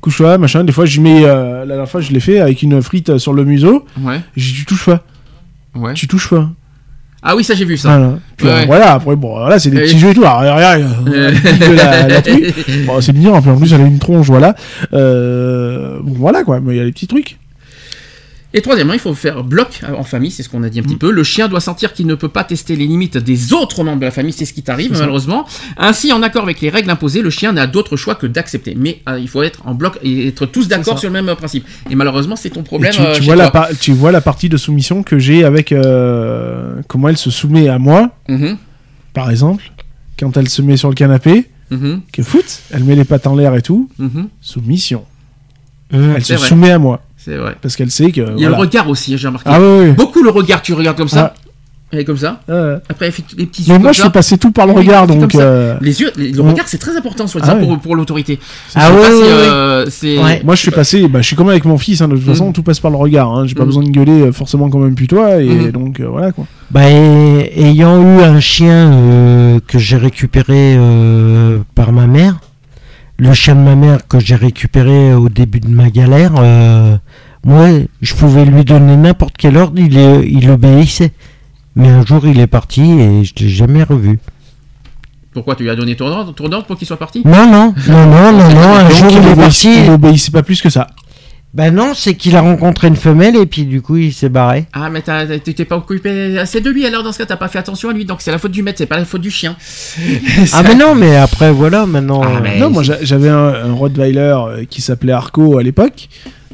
couche-toi, 0.00 0.38
machin. 0.38 0.62
Des 0.64 0.72
fois, 0.72 0.84
je 0.86 1.00
mets, 1.00 1.24
euh, 1.24 1.60
la 1.60 1.66
dernière 1.74 1.88
fois, 1.90 2.00
je 2.00 2.12
l'ai 2.12 2.20
fait 2.20 2.38
avec 2.38 2.62
une 2.62 2.80
frite 2.82 3.18
sur 3.18 3.32
le 3.32 3.44
museau. 3.44 3.84
Ouais. 4.00 4.20
J'ai 4.36 4.52
dit, 4.52 4.58
tu 4.58 4.64
touches 4.66 4.84
pas, 4.86 5.02
Ouais. 5.74 5.94
tu 5.94 6.06
touches 6.06 6.28
pas. 6.30 6.48
Ah 7.22 7.34
oui, 7.34 7.42
ça 7.42 7.54
j'ai 7.54 7.64
vu 7.64 7.76
ça. 7.76 7.96
Voilà. 7.96 8.18
Puis, 8.36 8.46
Ouais. 8.46 8.52
euh, 8.52 8.64
voilà, 8.66 8.92
après, 8.94 9.16
bon, 9.16 9.36
voilà, 9.38 9.58
c'est 9.58 9.70
des 9.70 9.80
petits 9.80 9.98
jeux 9.98 10.10
et 10.10 10.14
tout. 10.14 10.24
Alors, 10.24 10.40
regarde, 10.40 10.84
Euh. 11.08 11.30
de 11.32 11.74
la, 11.74 12.06
la 12.08 12.22
truc. 12.22 12.54
Bon, 12.86 13.00
c'est 13.00 13.12
mignon, 13.12 13.34
en 13.34 13.42
plus, 13.42 13.72
elle 13.72 13.80
a 13.80 13.84
une 13.84 13.98
tronche, 13.98 14.26
voilà. 14.26 14.54
Euh, 14.92 15.98
bon, 16.02 16.14
voilà, 16.18 16.44
quoi, 16.44 16.60
mais 16.60 16.74
il 16.74 16.78
y 16.78 16.80
a 16.80 16.84
des 16.84 16.92
petits 16.92 17.06
trucs. 17.08 17.38
Et 18.56 18.62
troisièmement, 18.62 18.94
il 18.94 18.98
faut 18.98 19.12
faire 19.14 19.44
bloc 19.44 19.82
en 19.96 20.02
famille, 20.02 20.30
c'est 20.30 20.42
ce 20.42 20.48
qu'on 20.48 20.62
a 20.62 20.70
dit 20.70 20.78
un 20.78 20.82
Mm. 20.82 20.86
petit 20.86 20.96
peu. 20.96 21.10
Le 21.10 21.22
chien 21.22 21.46
doit 21.46 21.60
sentir 21.60 21.92
qu'il 21.92 22.06
ne 22.06 22.14
peut 22.14 22.30
pas 22.30 22.42
tester 22.42 22.74
les 22.74 22.86
limites 22.86 23.18
des 23.18 23.52
autres 23.52 23.84
membres 23.84 24.00
de 24.00 24.06
la 24.06 24.10
famille, 24.10 24.32
c'est 24.32 24.46
ce 24.46 24.54
qui 24.54 24.62
t'arrive 24.62 24.92
malheureusement. 24.98 25.44
Ainsi, 25.76 26.10
en 26.10 26.22
accord 26.22 26.42
avec 26.42 26.62
les 26.62 26.70
règles 26.70 26.88
imposées, 26.88 27.20
le 27.20 27.28
chien 27.28 27.52
n'a 27.52 27.66
d'autre 27.66 27.98
choix 27.98 28.14
que 28.14 28.26
d'accepter. 28.26 28.74
Mais 28.74 29.02
euh, 29.10 29.18
il 29.20 29.28
faut 29.28 29.42
être 29.42 29.60
en 29.66 29.74
bloc 29.74 29.98
et 30.02 30.28
être 30.28 30.46
tous 30.46 30.68
d'accord 30.68 30.98
sur 30.98 31.10
le 31.10 31.12
même 31.12 31.28
euh, 31.28 31.34
principe. 31.34 31.66
Et 31.90 31.94
malheureusement, 31.94 32.34
c'est 32.34 32.48
ton 32.48 32.62
problème. 32.62 32.92
tu, 32.94 33.02
euh, 33.02 33.12
vois 33.24 33.36
la 33.36 33.50
toi. 33.50 33.52
par- 33.52 33.68
tu 33.78 33.92
vois 33.92 34.10
la 34.10 34.22
partie 34.22 34.48
de 34.48 34.56
soumission 34.56 35.02
que 35.02 35.18
j'ai 35.18 35.44
avec 35.44 35.70
euh, 35.72 36.80
comment 36.88 37.08
elle 37.10 37.18
se 37.18 37.30
soumet 37.30 37.68
à 37.68 37.78
moi, 37.78 38.10
Mhm, 38.28 38.56
par 39.12 39.30
exemple, 39.30 39.70
quand 40.18 40.34
elle 40.38 40.48
se 40.48 40.62
met 40.62 40.78
sur 40.78 40.88
le 40.88 40.94
canapé, 40.94 41.44
mhm, 41.70 42.00
que 42.10 42.22
foot, 42.22 42.60
elle 42.70 42.84
met 42.84 42.94
les 42.94 43.04
pattes 43.04 43.26
en 43.26 43.34
l'air 43.36 43.54
et 43.54 43.60
tout, 43.60 43.90
mhm. 43.98 44.28
soumission. 44.40 45.04
Elle 45.92 46.24
se 46.24 46.32
vrai. 46.34 46.48
soumet 46.48 46.70
à 46.70 46.78
moi 46.78 47.02
C'est 47.26 47.36
vrai. 47.36 47.56
parce 47.60 47.74
qu'elle 47.74 47.90
sait 47.90 48.12
que. 48.12 48.20
Il 48.20 48.24
y 48.24 48.30
a 48.44 48.48
voilà. 48.48 48.48
le 48.50 48.54
regard 48.54 48.88
aussi, 48.88 49.18
j'ai 49.18 49.26
remarqué. 49.26 49.50
Ah 49.52 49.60
oui, 49.60 49.86
oui. 49.88 49.90
Beaucoup 49.92 50.22
le 50.22 50.30
regard, 50.30 50.62
tu 50.62 50.72
regardes 50.74 50.96
comme 50.96 51.08
ça. 51.08 51.34
Elle 51.92 52.00
est 52.00 52.04
comme 52.04 52.16
ça. 52.16 52.40
Euh, 52.50 52.78
Après, 52.88 53.06
elle 53.06 53.12
fait 53.12 53.22
les 53.36 53.46
petits 53.46 53.62
yeux 53.62 53.68
mais 53.68 53.74
comme 53.74 53.82
moi, 53.84 53.92
je 53.92 53.98
ça. 53.98 54.04
fais 54.04 54.10
passer 54.10 54.38
tout 54.38 54.50
par 54.50 54.66
le 54.66 54.72
Oui, 54.72 54.78
regard, 54.80 55.06
donc. 55.06 55.34
euh, 55.36 55.76
Les 55.80 56.00
yeux, 56.00 56.10
les- 56.16 56.32
le 56.32 56.42
regard, 56.42 56.66
c'est 56.68 56.78
très 56.78 56.96
important, 56.96 57.26
soit 57.28 57.40
Ah 57.44 57.54
pour, 57.54 57.78
pour 57.78 57.94
l'autorité. 57.96 58.40
Ah 58.74 58.90
si, 58.90 59.22
euh, 59.22 59.86
c'est. 59.88 60.18
Ouais. 60.18 60.40
Moi, 60.44 60.56
je 60.56 60.60
suis 60.62 60.70
passé, 60.72 61.06
bah, 61.08 61.20
je 61.22 61.26
suis 61.28 61.36
comme 61.36 61.48
avec 61.48 61.64
mon 61.64 61.78
fils, 61.78 62.00
hein, 62.00 62.08
de 62.08 62.14
toute 62.16 62.24
Mm. 62.26 62.30
façon, 62.30 62.52
tout 62.52 62.62
passe 62.64 62.80
par 62.80 62.90
le 62.90 62.96
regard. 62.96 63.30
Hein, 63.32 63.46
J'ai 63.46 63.54
pas 63.54 63.62
Mm. 63.62 63.66
besoin 63.66 63.82
de 63.84 63.90
gueuler 63.90 64.20
euh, 64.22 64.32
forcément 64.32 64.68
comme 64.68 64.84
un 64.84 64.92
putois, 64.94 65.40
et 65.40 65.48
Mm. 65.68 65.70
donc 65.72 66.00
euh, 66.00 66.08
voilà 66.08 66.32
quoi. 66.32 66.44
Bah, 66.72 66.88
et- 66.90 67.52
ayant 67.60 68.00
eu 68.02 68.20
un 68.20 68.40
chien 68.40 68.92
euh, 68.92 69.60
que 69.66 69.78
j'ai 69.78 69.96
récupéré 69.96 70.74
euh, 70.76 71.58
par 71.76 71.92
ma 71.92 72.06
mère, 72.08 72.36
le 73.18 73.32
chien 73.32 73.54
de 73.54 73.60
ma 73.60 73.74
mère 73.76 74.06
que 74.06 74.18
j'ai 74.20 74.34
récupéré 74.36 75.14
au 75.14 75.28
début 75.28 75.60
de 75.60 75.68
ma 75.68 75.90
galère, 75.90 76.32
euh, 76.38 76.96
moi, 77.44 77.68
je 78.02 78.14
pouvais 78.14 78.44
lui 78.44 78.64
donner 78.64 78.96
n'importe 78.96 79.36
quel 79.38 79.56
ordre, 79.56 79.78
il, 79.78 79.96
est- 79.96 80.28
il 80.28 80.50
obéissait. 80.50 81.12
Mais 81.76 81.88
un 81.88 82.04
jour, 82.04 82.26
il 82.26 82.38
est 82.40 82.46
parti 82.46 82.82
et 82.82 83.24
je 83.24 83.32
l'ai 83.38 83.48
jamais 83.50 83.82
revu. 83.82 84.18
Pourquoi 85.32 85.54
tu 85.54 85.64
lui 85.64 85.70
as 85.70 85.76
donné 85.76 85.94
ton 85.96 86.06
ordre, 86.06 86.32
ton 86.34 86.50
ordre 86.50 86.64
pour 86.66 86.78
qu'il 86.78 86.86
soit 86.86 86.96
parti? 86.98 87.20
Non, 87.24 87.50
non, 87.50 87.74
non, 87.88 88.06
non, 88.06 88.32
non, 88.32 88.48
non, 88.54 88.74
un 88.76 88.88
jour, 88.90 89.10
il 89.10 89.28
est 89.28 89.36
parti. 89.36 89.84
il 89.84 89.90
obéissait 89.90 90.30
pas 90.30 90.42
plus 90.42 90.62
que 90.62 90.70
ça. 90.70 90.86
Bah 91.56 91.70
non, 91.70 91.92
c'est 91.94 92.12
qu'il 92.14 92.36
a 92.36 92.42
rencontré 92.42 92.88
une 92.88 92.96
femelle 92.96 93.34
et 93.34 93.46
puis 93.46 93.64
du 93.64 93.80
coup 93.80 93.96
il 93.96 94.12
s'est 94.12 94.28
barré. 94.28 94.66
Ah, 94.74 94.90
mais 94.90 95.00
t'es 95.00 95.64
pas 95.64 95.78
occupé 95.78 96.38
assez 96.38 96.60
de 96.60 96.68
lui, 96.68 96.84
alors 96.84 97.02
dans 97.02 97.12
ce 97.12 97.18
cas, 97.18 97.24
t'as 97.24 97.36
pas 97.36 97.48
fait 97.48 97.58
attention 97.58 97.88
à 97.88 97.94
lui, 97.94 98.04
donc 98.04 98.20
c'est 98.20 98.30
la 98.30 98.36
faute 98.36 98.52
du 98.52 98.62
maître, 98.62 98.76
c'est 98.76 98.84
pas 98.84 98.98
la 98.98 99.06
faute 99.06 99.22
du 99.22 99.30
chien. 99.30 99.56
Ah 100.52 100.62
mais 100.62 100.74
non, 100.74 100.94
mais 100.94 101.16
après 101.16 101.50
voilà, 101.50 101.86
maintenant. 101.86 102.20
Ah, 102.22 102.28
euh, 102.36 102.40
mais- 102.42 102.58
Non, 102.60 102.68
moi 102.68 102.82
j'a- 102.82 103.02
j'avais 103.02 103.30
un, 103.30 103.54
un 103.54 103.72
Rottweiler 103.72 104.34
euh, 104.36 104.64
qui 104.68 104.82
s'appelait 104.82 105.12
Arco 105.14 105.56
à 105.56 105.62
l'époque. 105.62 106.08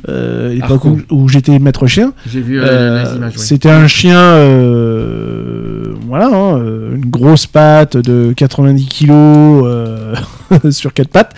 Euh, 0.09 0.53
l'époque 0.55 0.85
où, 0.85 1.01
où 1.11 1.29
j'étais 1.29 1.59
maître 1.61 1.87
chien. 1.87 2.13
J'ai 2.29 2.41
vu 2.41 2.61
euh, 2.61 2.65
Euh, 2.67 3.05
les 3.05 3.17
images, 3.17 3.33
ouais. 3.33 3.39
C'était 3.39 3.71
un 3.71 3.87
chien, 3.87 4.19
euh, 4.19 5.95
voilà, 6.09 6.27
hein, 6.27 6.59
euh, 6.59 6.95
une 6.97 7.07
grosse 7.09 7.47
patte 7.47 7.97
de 7.97 8.33
90 8.37 8.87
kilos 8.87 9.65
euh, 9.67 10.15
sur 10.71 10.93
quatre 10.93 11.09
pattes. 11.09 11.35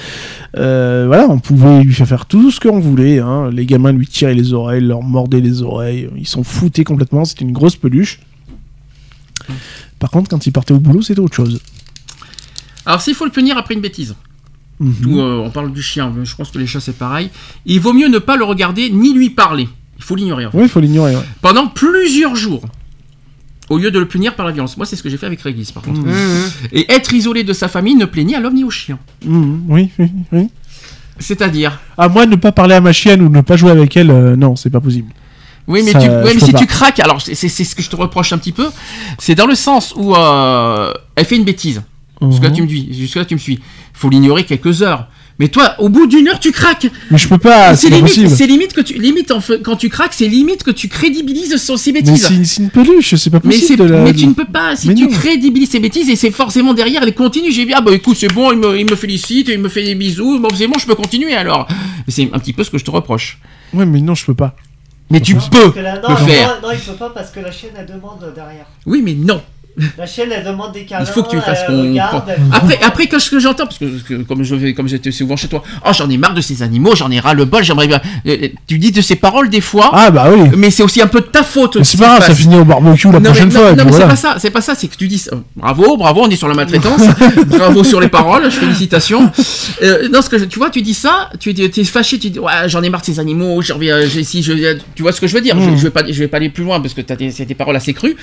Euh, 0.56 1.04
voilà, 1.06 1.26
on 1.28 1.38
pouvait 1.40 1.82
lui 1.82 1.92
faire 1.92 2.26
tout 2.26 2.50
ce 2.50 2.60
qu'on 2.60 2.78
voulait. 2.78 3.18
hein. 3.18 3.50
Les 3.50 3.66
gamins 3.66 3.92
lui 3.92 4.06
tiraient 4.06 4.34
les 4.34 4.52
oreilles, 4.52 4.80
leur 4.82 5.02
mordaient 5.02 5.40
les 5.40 5.62
oreilles. 5.62 6.08
Ils 6.16 6.28
s'en 6.28 6.42
foutaient 6.44 6.84
complètement. 6.84 7.24
C'était 7.24 7.44
une 7.44 7.52
grosse 7.52 7.76
peluche. 7.76 8.20
Par 9.98 10.10
contre, 10.10 10.30
quand 10.30 10.46
il 10.46 10.52
partait 10.52 10.74
au 10.74 10.78
boulot, 10.80 11.02
c'était 11.02 11.20
autre 11.20 11.34
chose. 11.34 11.60
Alors, 12.86 13.00
s'il 13.00 13.14
faut 13.14 13.24
le 13.24 13.30
punir 13.30 13.56
après 13.58 13.74
une 13.74 13.80
bêtise, 13.80 14.14
tout, 15.02 15.18
euh, 15.18 15.42
on 15.44 15.50
parle 15.50 15.72
du 15.72 15.82
chien, 15.82 16.12
mais 16.14 16.24
je 16.24 16.36
pense 16.36 16.50
que 16.50 16.58
les 16.58 16.66
chats 16.66 16.80
c'est 16.80 16.96
pareil, 16.98 17.30
il 17.64 17.80
vaut 17.80 17.92
mieux 17.92 18.08
ne 18.08 18.18
pas 18.18 18.36
le 18.36 18.44
regarder 18.44 18.90
ni 18.90 19.14
lui 19.14 19.30
parler. 19.30 19.68
Il 19.96 20.02
faut 20.04 20.14
l'ignorer. 20.16 20.46
en 20.46 20.50
fait. 20.50 20.58
Oui, 20.58 20.64
il 20.64 20.68
faut 20.68 20.80
l'ignorer. 20.80 21.14
ouais. 21.16 21.22
Pendant 21.40 21.68
plusieurs 21.68 22.36
jours. 22.36 22.62
Au 23.70 23.78
lieu 23.78 23.90
de 23.90 23.98
le 23.98 24.06
punir 24.06 24.34
par 24.36 24.44
la 24.44 24.52
violence. 24.52 24.76
Moi, 24.76 24.84
c'est 24.84 24.94
ce 24.96 25.02
que 25.02 25.08
j'ai 25.08 25.16
fait 25.16 25.26
avec 25.26 25.40
Régis, 25.40 25.72
par 25.72 25.82
contre. 25.82 26.00
Mhm. 26.00 26.50
Et 26.72 26.92
être 26.92 27.14
isolé 27.14 27.44
de 27.44 27.52
sa 27.54 27.68
famille 27.68 27.94
ne 27.94 28.04
plaît 28.04 28.24
ni 28.24 28.34
à 28.34 28.40
l'homme 28.40 28.54
ni 28.54 28.64
au 28.64 28.70
chien. 28.70 28.98
Mhm, 29.24 29.62
oui, 29.68 29.90
oui, 29.98 30.10
oui. 30.32 30.48
C'est-à-dire. 31.18 31.80
À 31.96 32.08
moi, 32.08 32.26
ne 32.26 32.36
pas 32.36 32.52
parler 32.52 32.74
à 32.74 32.80
ma 32.80 32.92
chienne 32.92 33.22
ou 33.22 33.28
ne 33.28 33.40
pas 33.40 33.56
jouer 33.56 33.70
avec 33.70 33.96
elle, 33.96 34.10
euh, 34.10 34.36
non, 34.36 34.56
c'est 34.56 34.70
pas 34.70 34.80
possible. 34.80 35.12
Oui, 35.66 35.80
mais, 35.84 35.92
Ça, 35.92 35.98
tu, 36.00 36.06
je 36.06 36.10
ouais, 36.10 36.34
mais 36.34 36.40
si 36.40 36.52
pas. 36.52 36.58
tu 36.58 36.66
craques, 36.66 37.00
alors 37.00 37.22
c'est 37.22 37.34
ce 37.48 37.74
que 37.74 37.82
je 37.82 37.88
te 37.88 37.96
reproche 37.96 38.32
un 38.34 38.38
petit 38.38 38.52
peu, 38.52 38.66
c'est 39.18 39.34
dans 39.34 39.46
le 39.46 39.54
sens 39.54 39.94
où 39.96 40.14
euh, 40.14 40.92
elle 41.16 41.24
fait 41.24 41.36
une 41.36 41.44
bêtise. 41.44 41.82
Jusque-là, 42.20 42.50
Mhm. 42.50 42.54
tu 42.56 42.62
me 42.62 42.66
dis, 42.66 42.88
jusque-là, 42.92 43.24
tu 43.24 43.34
me 43.34 43.38
suis. 43.40 43.60
faut 43.94 44.08
l'ignorer 44.10 44.44
quelques 44.44 44.82
heures. 44.82 45.08
Mais 45.40 45.48
toi, 45.48 45.74
au 45.80 45.88
bout 45.88 46.06
d'une 46.06 46.28
heure, 46.28 46.38
tu 46.38 46.52
craques. 46.52 46.86
Mais 47.10 47.18
je 47.18 47.26
peux 47.28 47.38
pas, 47.38 47.74
c'est 47.74 47.90
limite, 47.90 48.28
c'est 48.28 48.46
limite 48.46 48.72
que 48.72 48.80
tu, 48.80 48.94
limite 48.94 49.32
en 49.32 49.40
quand 49.64 49.74
tu 49.74 49.88
craques, 49.88 50.12
c'est 50.14 50.28
limite 50.28 50.62
que 50.62 50.70
tu 50.70 50.86
crédibilises 50.88 51.56
son- 51.56 51.76
ses 51.76 51.90
Mais 51.90 52.02
bêtises. 52.02 52.26
c'est 52.28 52.44
c'est 52.44 52.62
une 52.62 52.70
peluche, 52.70 53.16
c'est 53.16 53.30
pas 53.30 53.40
Mais, 53.42 53.50
possible. 53.54 53.66
c'est- 53.66 53.76
de 53.76 53.84
la- 53.84 54.04
mais 54.04 54.12
tu 54.14 54.26
ne 54.28 54.32
peux 54.32 54.44
pas, 54.44 54.76
si 54.76 54.86
Mais 54.88 54.94
tu 54.94 55.04
non. 55.04 55.10
crédibilises 55.10 55.70
ses 55.70 55.80
bêtises 55.80 56.08
et 56.08 56.14
c'est 56.14 56.30
forcément 56.30 56.72
derrière, 56.72 57.02
elle 57.02 57.14
continue. 57.14 57.50
J'ai 57.50 57.64
dit, 57.66 57.72
ah 57.74 57.80
bah 57.80 57.92
écoute, 57.92 58.16
c'est 58.16 58.32
bon, 58.32 58.52
il 58.52 58.58
me, 58.58 58.78
il 58.78 58.88
me 58.88 58.94
félicite, 58.94 59.48
il 59.48 59.58
me 59.58 59.68
fait 59.68 59.82
des 59.82 59.96
bisous, 59.96 60.38
bon 60.38 60.48
c'est 60.56 60.68
bon, 60.68 60.78
je 60.78 60.86
peux 60.86 60.94
continuer 60.94 61.34
alors. 61.34 61.66
Mais 62.06 62.12
c'est 62.12 62.30
un 62.32 62.38
petit 62.38 62.52
peu 62.52 62.62
ce 62.62 62.70
que 62.70 62.78
je 62.78 62.84
te 62.84 62.90
reproche. 62.92 63.38
Ouais, 63.72 63.86
mais 63.86 64.00
non, 64.00 64.14
je 64.14 64.24
peux 64.24 64.34
pas. 64.34 64.54
Mais 65.10 65.20
tu 65.20 65.34
peux 65.34 65.40
non, 65.58 65.72
le 65.76 66.08
non, 66.08 66.16
faire. 66.16 66.60
non, 66.62 66.68
il 66.72 66.78
peut 66.78 66.92
pas 66.96 67.10
parce 67.10 67.30
que 67.30 67.40
la 67.40 67.50
chienne 67.50 67.72
elle 67.76 67.86
demande 67.86 68.32
derrière. 68.34 68.66
Oui, 68.86 69.02
mais 69.04 69.14
non. 69.14 69.42
La 69.98 70.06
chienne 70.06 70.28
elle 70.32 70.44
demande 70.44 70.72
des 70.72 70.84
câlins. 70.84 71.04
Il 71.04 71.12
faut 71.12 71.22
que 71.24 71.30
tu 71.30 71.40
fasses 71.40 71.64
qu'on. 71.66 71.82
regarde, 71.82 72.24
qu'on- 72.24 72.30
elle- 72.30 72.38
Après, 72.52 72.78
après 72.82 73.06
que 73.06 73.18
ce 73.18 73.28
que 73.30 73.40
j'entends, 73.40 73.64
parce 73.66 73.78
que, 73.78 73.86
que 74.06 74.22
comme 74.22 74.42
je 74.44 74.54
vais, 74.54 74.72
comme 74.72 74.86
j'étais 74.88 75.10
souvent 75.10 75.36
chez 75.36 75.48
toi, 75.48 75.62
oh 75.84 75.90
j'en 75.92 76.08
ai 76.10 76.16
marre 76.16 76.34
de 76.34 76.40
ces 76.40 76.62
animaux, 76.62 76.94
j'en 76.94 77.10
ai 77.10 77.18
ras 77.18 77.34
le 77.34 77.44
bol, 77.44 77.64
j'aimerais 77.64 77.88
bien. 77.88 78.00
Euh, 78.26 78.36
euh, 78.42 78.48
Tu 78.68 78.78
dis 78.78 78.92
de 78.92 79.00
ces 79.00 79.16
paroles 79.16 79.48
des 79.50 79.60
fois, 79.60 79.90
Ah 79.92 80.10
bah 80.12 80.26
oui. 80.32 80.50
mais 80.56 80.70
c'est 80.70 80.82
aussi 80.84 81.00
un 81.02 81.06
peu 81.08 81.20
de 81.20 81.26
ta 81.26 81.42
faute. 81.42 81.76
Mais 81.76 81.84
ce 81.84 81.92
C'est 81.92 81.98
pas 81.98 82.18
grave, 82.18 82.26
ça 82.26 82.34
finit 82.34 82.56
au 82.56 82.64
barbecue 82.64 83.06
la 83.08 83.14
non, 83.14 83.20
mais, 83.20 83.28
prochaine 83.30 83.48
non, 83.48 83.60
fois. 83.60 83.72
non, 83.74 83.84
mais 83.84 83.92
c'est 83.92 84.06
pas 84.06 84.16
ça, 84.16 84.36
c'est 84.38 84.50
pas 84.50 84.60
ça, 84.60 84.74
c'est 84.76 84.86
que 84.88 84.96
tu 84.96 85.08
dis 85.08 85.24
euh, 85.32 85.36
bravo, 85.56 85.96
bravo, 85.96 86.20
on 86.24 86.28
est 86.30 86.36
sur 86.36 86.46
la 86.48 86.54
maltraitance, 86.54 87.02
bravo 87.46 87.82
sur 87.84 88.00
les 88.00 88.08
paroles, 88.08 88.50
félicitations. 88.50 89.30
Euh, 89.82 90.08
non, 90.08 90.22
ce 90.22 90.30
que 90.30 90.38
je- 90.38 90.44
tu 90.44 90.58
vois, 90.60 90.70
tu 90.70 90.82
dis 90.82 90.94
ça, 90.94 91.30
tu 91.40 91.50
es, 91.50 91.84
fâché, 91.84 92.18
tu 92.18 92.30
dis 92.30 92.38
ouais, 92.38 92.52
j'en 92.68 92.82
ai 92.82 92.90
marre 92.90 93.00
de 93.00 93.06
ces 93.06 93.18
animaux, 93.18 93.60
j'en 93.62 93.74
reviens, 93.74 93.98
si 94.22 94.42
je, 94.42 94.52
tu 94.94 95.02
vois 95.02 95.10
ce 95.12 95.20
que 95.20 95.26
je 95.26 95.34
veux 95.34 95.40
dire, 95.40 95.56
je, 95.60 95.70
Mm. 95.70 95.76
je 95.76 95.82
vais 95.82 95.90
pas, 95.90 96.02
je 96.06 96.18
vais 96.18 96.28
pas 96.28 96.36
aller 96.36 96.48
plus 96.50 96.62
loin 96.64 96.80
parce 96.80 96.94
que 96.94 97.00
t'as 97.00 97.16
des, 97.16 97.30
c'est 97.32 97.44
des 97.44 97.54
paroles 97.54 97.74
assez 97.76 97.92
crues, 97.92 98.14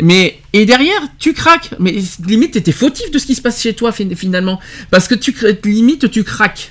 mais 0.00 0.38
et 0.52 0.66
derrière 0.66 0.83
tu 1.18 1.32
craques, 1.34 1.70
mais 1.78 1.94
limite 2.26 2.52
t'étais 2.52 2.72
fautif 2.72 3.10
de 3.10 3.18
ce 3.18 3.26
qui 3.26 3.34
se 3.34 3.42
passe 3.42 3.60
chez 3.62 3.74
toi 3.74 3.92
fin- 3.92 4.14
finalement, 4.14 4.60
parce 4.90 5.08
que 5.08 5.14
tu 5.14 5.34
limite 5.64 6.10
tu 6.10 6.24
craques. 6.24 6.70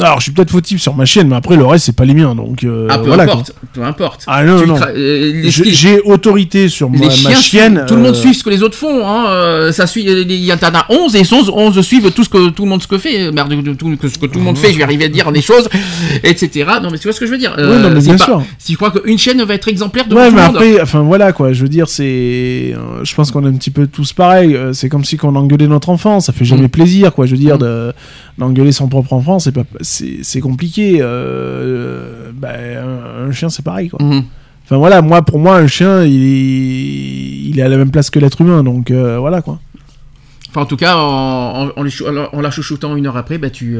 Alors, 0.00 0.18
je 0.18 0.24
suis 0.24 0.32
peut-être 0.32 0.50
fautif 0.50 0.80
sur 0.80 0.94
ma 0.94 1.04
chienne, 1.06 1.28
mais 1.28 1.36
après, 1.36 1.56
le 1.56 1.64
reste, 1.64 1.86
c'est 1.86 1.96
pas 1.96 2.04
les 2.04 2.14
miens. 2.14 2.34
Donc, 2.34 2.64
euh, 2.64 2.86
ah 2.90 2.98
peu 2.98 3.06
voilà. 3.06 3.24
quoi. 3.24 3.34
importe, 3.34 3.52
peu 3.72 3.82
importe. 3.82 4.24
Ah 4.26 4.44
non, 4.44 4.60
Tu 4.60 4.66
non. 4.68 4.74
cra- 4.76 4.90
euh, 4.94 5.32
les- 5.42 5.50
J'ai 5.50 6.00
autorité 6.02 6.68
sur 6.68 6.90
ma, 6.90 6.98
les 6.98 7.06
ma 7.06 7.10
chiens, 7.10 7.40
chienne. 7.40 7.84
tout 7.88 7.94
le 7.96 8.02
monde 8.02 8.14
euh, 8.14 8.20
suit 8.20 8.34
ce 8.34 8.44
que 8.44 8.50
les 8.50 8.62
autres 8.62 8.76
font. 8.76 9.06
Hein. 9.06 9.72
ça 9.72 9.86
suit, 9.86 10.04
il 10.04 10.32
y 10.44 10.52
en 10.52 10.56
a 10.56 10.86
11 10.90 11.16
et 11.16 11.22
11, 11.32 11.50
11 11.54 11.80
suivent 11.80 12.10
tout 12.12 12.24
ce 12.24 12.28
que 12.28 12.50
tout 12.50 12.64
le 12.64 12.68
monde 12.68 12.82
ce 12.82 12.86
que 12.88 12.98
fait, 12.98 13.30
merde, 13.32 13.48
de- 13.54 13.60
de- 13.62 13.72
tout, 13.74 13.96
ce 14.08 14.18
que 14.18 14.26
tout 14.26 14.38
le 14.38 14.44
monde 14.44 14.58
fait. 14.58 14.72
Je 14.72 14.76
vais 14.78 14.84
arriver 14.84 15.06
à 15.06 15.08
dire 15.08 15.30
des 15.32 15.42
choses, 15.42 15.68
etc. 16.22 16.66
Non, 16.82 16.90
mais 16.90 16.98
tu 16.98 17.04
vois 17.04 17.12
ce 17.12 17.20
que 17.20 17.26
je 17.26 17.30
veux 17.32 17.38
dire 17.38 17.54
Oui, 17.56 17.64
non, 17.64 17.90
mais 17.90 18.00
c'est 18.00 18.06
bien 18.08 18.16
pas- 18.16 18.24
sûr. 18.24 18.42
Si 18.58 18.72
je 18.72 18.76
crois 18.76 18.90
qu'une 18.90 19.18
chaîne 19.18 19.42
va 19.42 19.54
être 19.54 19.68
exemplaire 19.68 20.06
devant 20.06 20.20
Ouais, 20.20 20.28
tout 20.28 20.34
mais 20.34 20.40
le 20.42 20.46
monde. 20.48 20.56
après, 20.56 20.80
enfin 20.82 21.00
voilà 21.00 21.32
quoi, 21.32 21.52
je 21.52 21.62
veux 21.62 21.68
dire, 21.68 21.88
c'est. 21.88 22.74
je 23.02 23.14
pense 23.14 23.30
qu'on 23.30 23.44
est 23.44 23.48
un 23.48 23.54
petit 23.56 23.70
peu 23.70 23.86
tous 23.86 24.12
pareils. 24.12 24.56
C'est 24.72 24.88
comme 24.88 25.04
si 25.04 25.16
on 25.22 25.34
engueulait 25.34 25.66
notre 25.68 25.88
enfant, 25.88 26.20
ça 26.20 26.32
fait 26.32 26.44
jamais 26.44 26.64
Mm. 26.66 26.70
plaisir 26.70 27.12
quoi. 27.14 27.26
Je 27.26 27.32
veux 27.32 27.38
dire, 27.38 27.56
Mm. 27.56 27.60
de- 27.60 27.92
d'engueuler 28.38 28.72
son 28.72 28.88
propre 28.88 29.12
enfant, 29.12 29.38
c'est 29.38 29.52
pas, 29.52 29.64
c'est 29.80 30.18
c'est 30.22 30.40
compliqué. 30.40 30.98
euh, 31.00 32.30
bah, 32.34 32.50
un, 32.52 33.28
un 33.28 33.32
chien, 33.32 33.48
c'est 33.48 33.64
pareil 33.64 33.88
quoi. 33.88 33.98
Mhm. 34.02 34.24
Enfin 34.64 34.76
voilà, 34.78 35.00
moi, 35.00 35.22
pour 35.22 35.38
moi, 35.38 35.56
un 35.58 35.68
chien, 35.68 36.02
il 36.04 36.22
est, 36.22 37.48
il 37.50 37.58
est 37.58 37.62
à 37.62 37.68
la 37.68 37.76
même 37.76 37.90
place 37.92 38.10
que 38.10 38.18
l'être 38.18 38.40
humain, 38.40 38.64
donc 38.64 38.90
euh, 38.90 39.18
voilà 39.18 39.40
quoi. 39.42 39.60
Enfin, 40.48 40.62
en 40.62 40.66
tout 40.66 40.76
cas, 40.76 40.96
en, 40.96 41.68
en, 41.68 41.70
en 41.76 41.82
les 41.82 41.90
chou- 41.90 42.04
en 42.08 42.40
la 42.40 42.50
chouchoutant 42.50 42.96
une 42.96 43.06
heure 43.06 43.16
après, 43.16 43.38
bah 43.38 43.50
tu. 43.50 43.76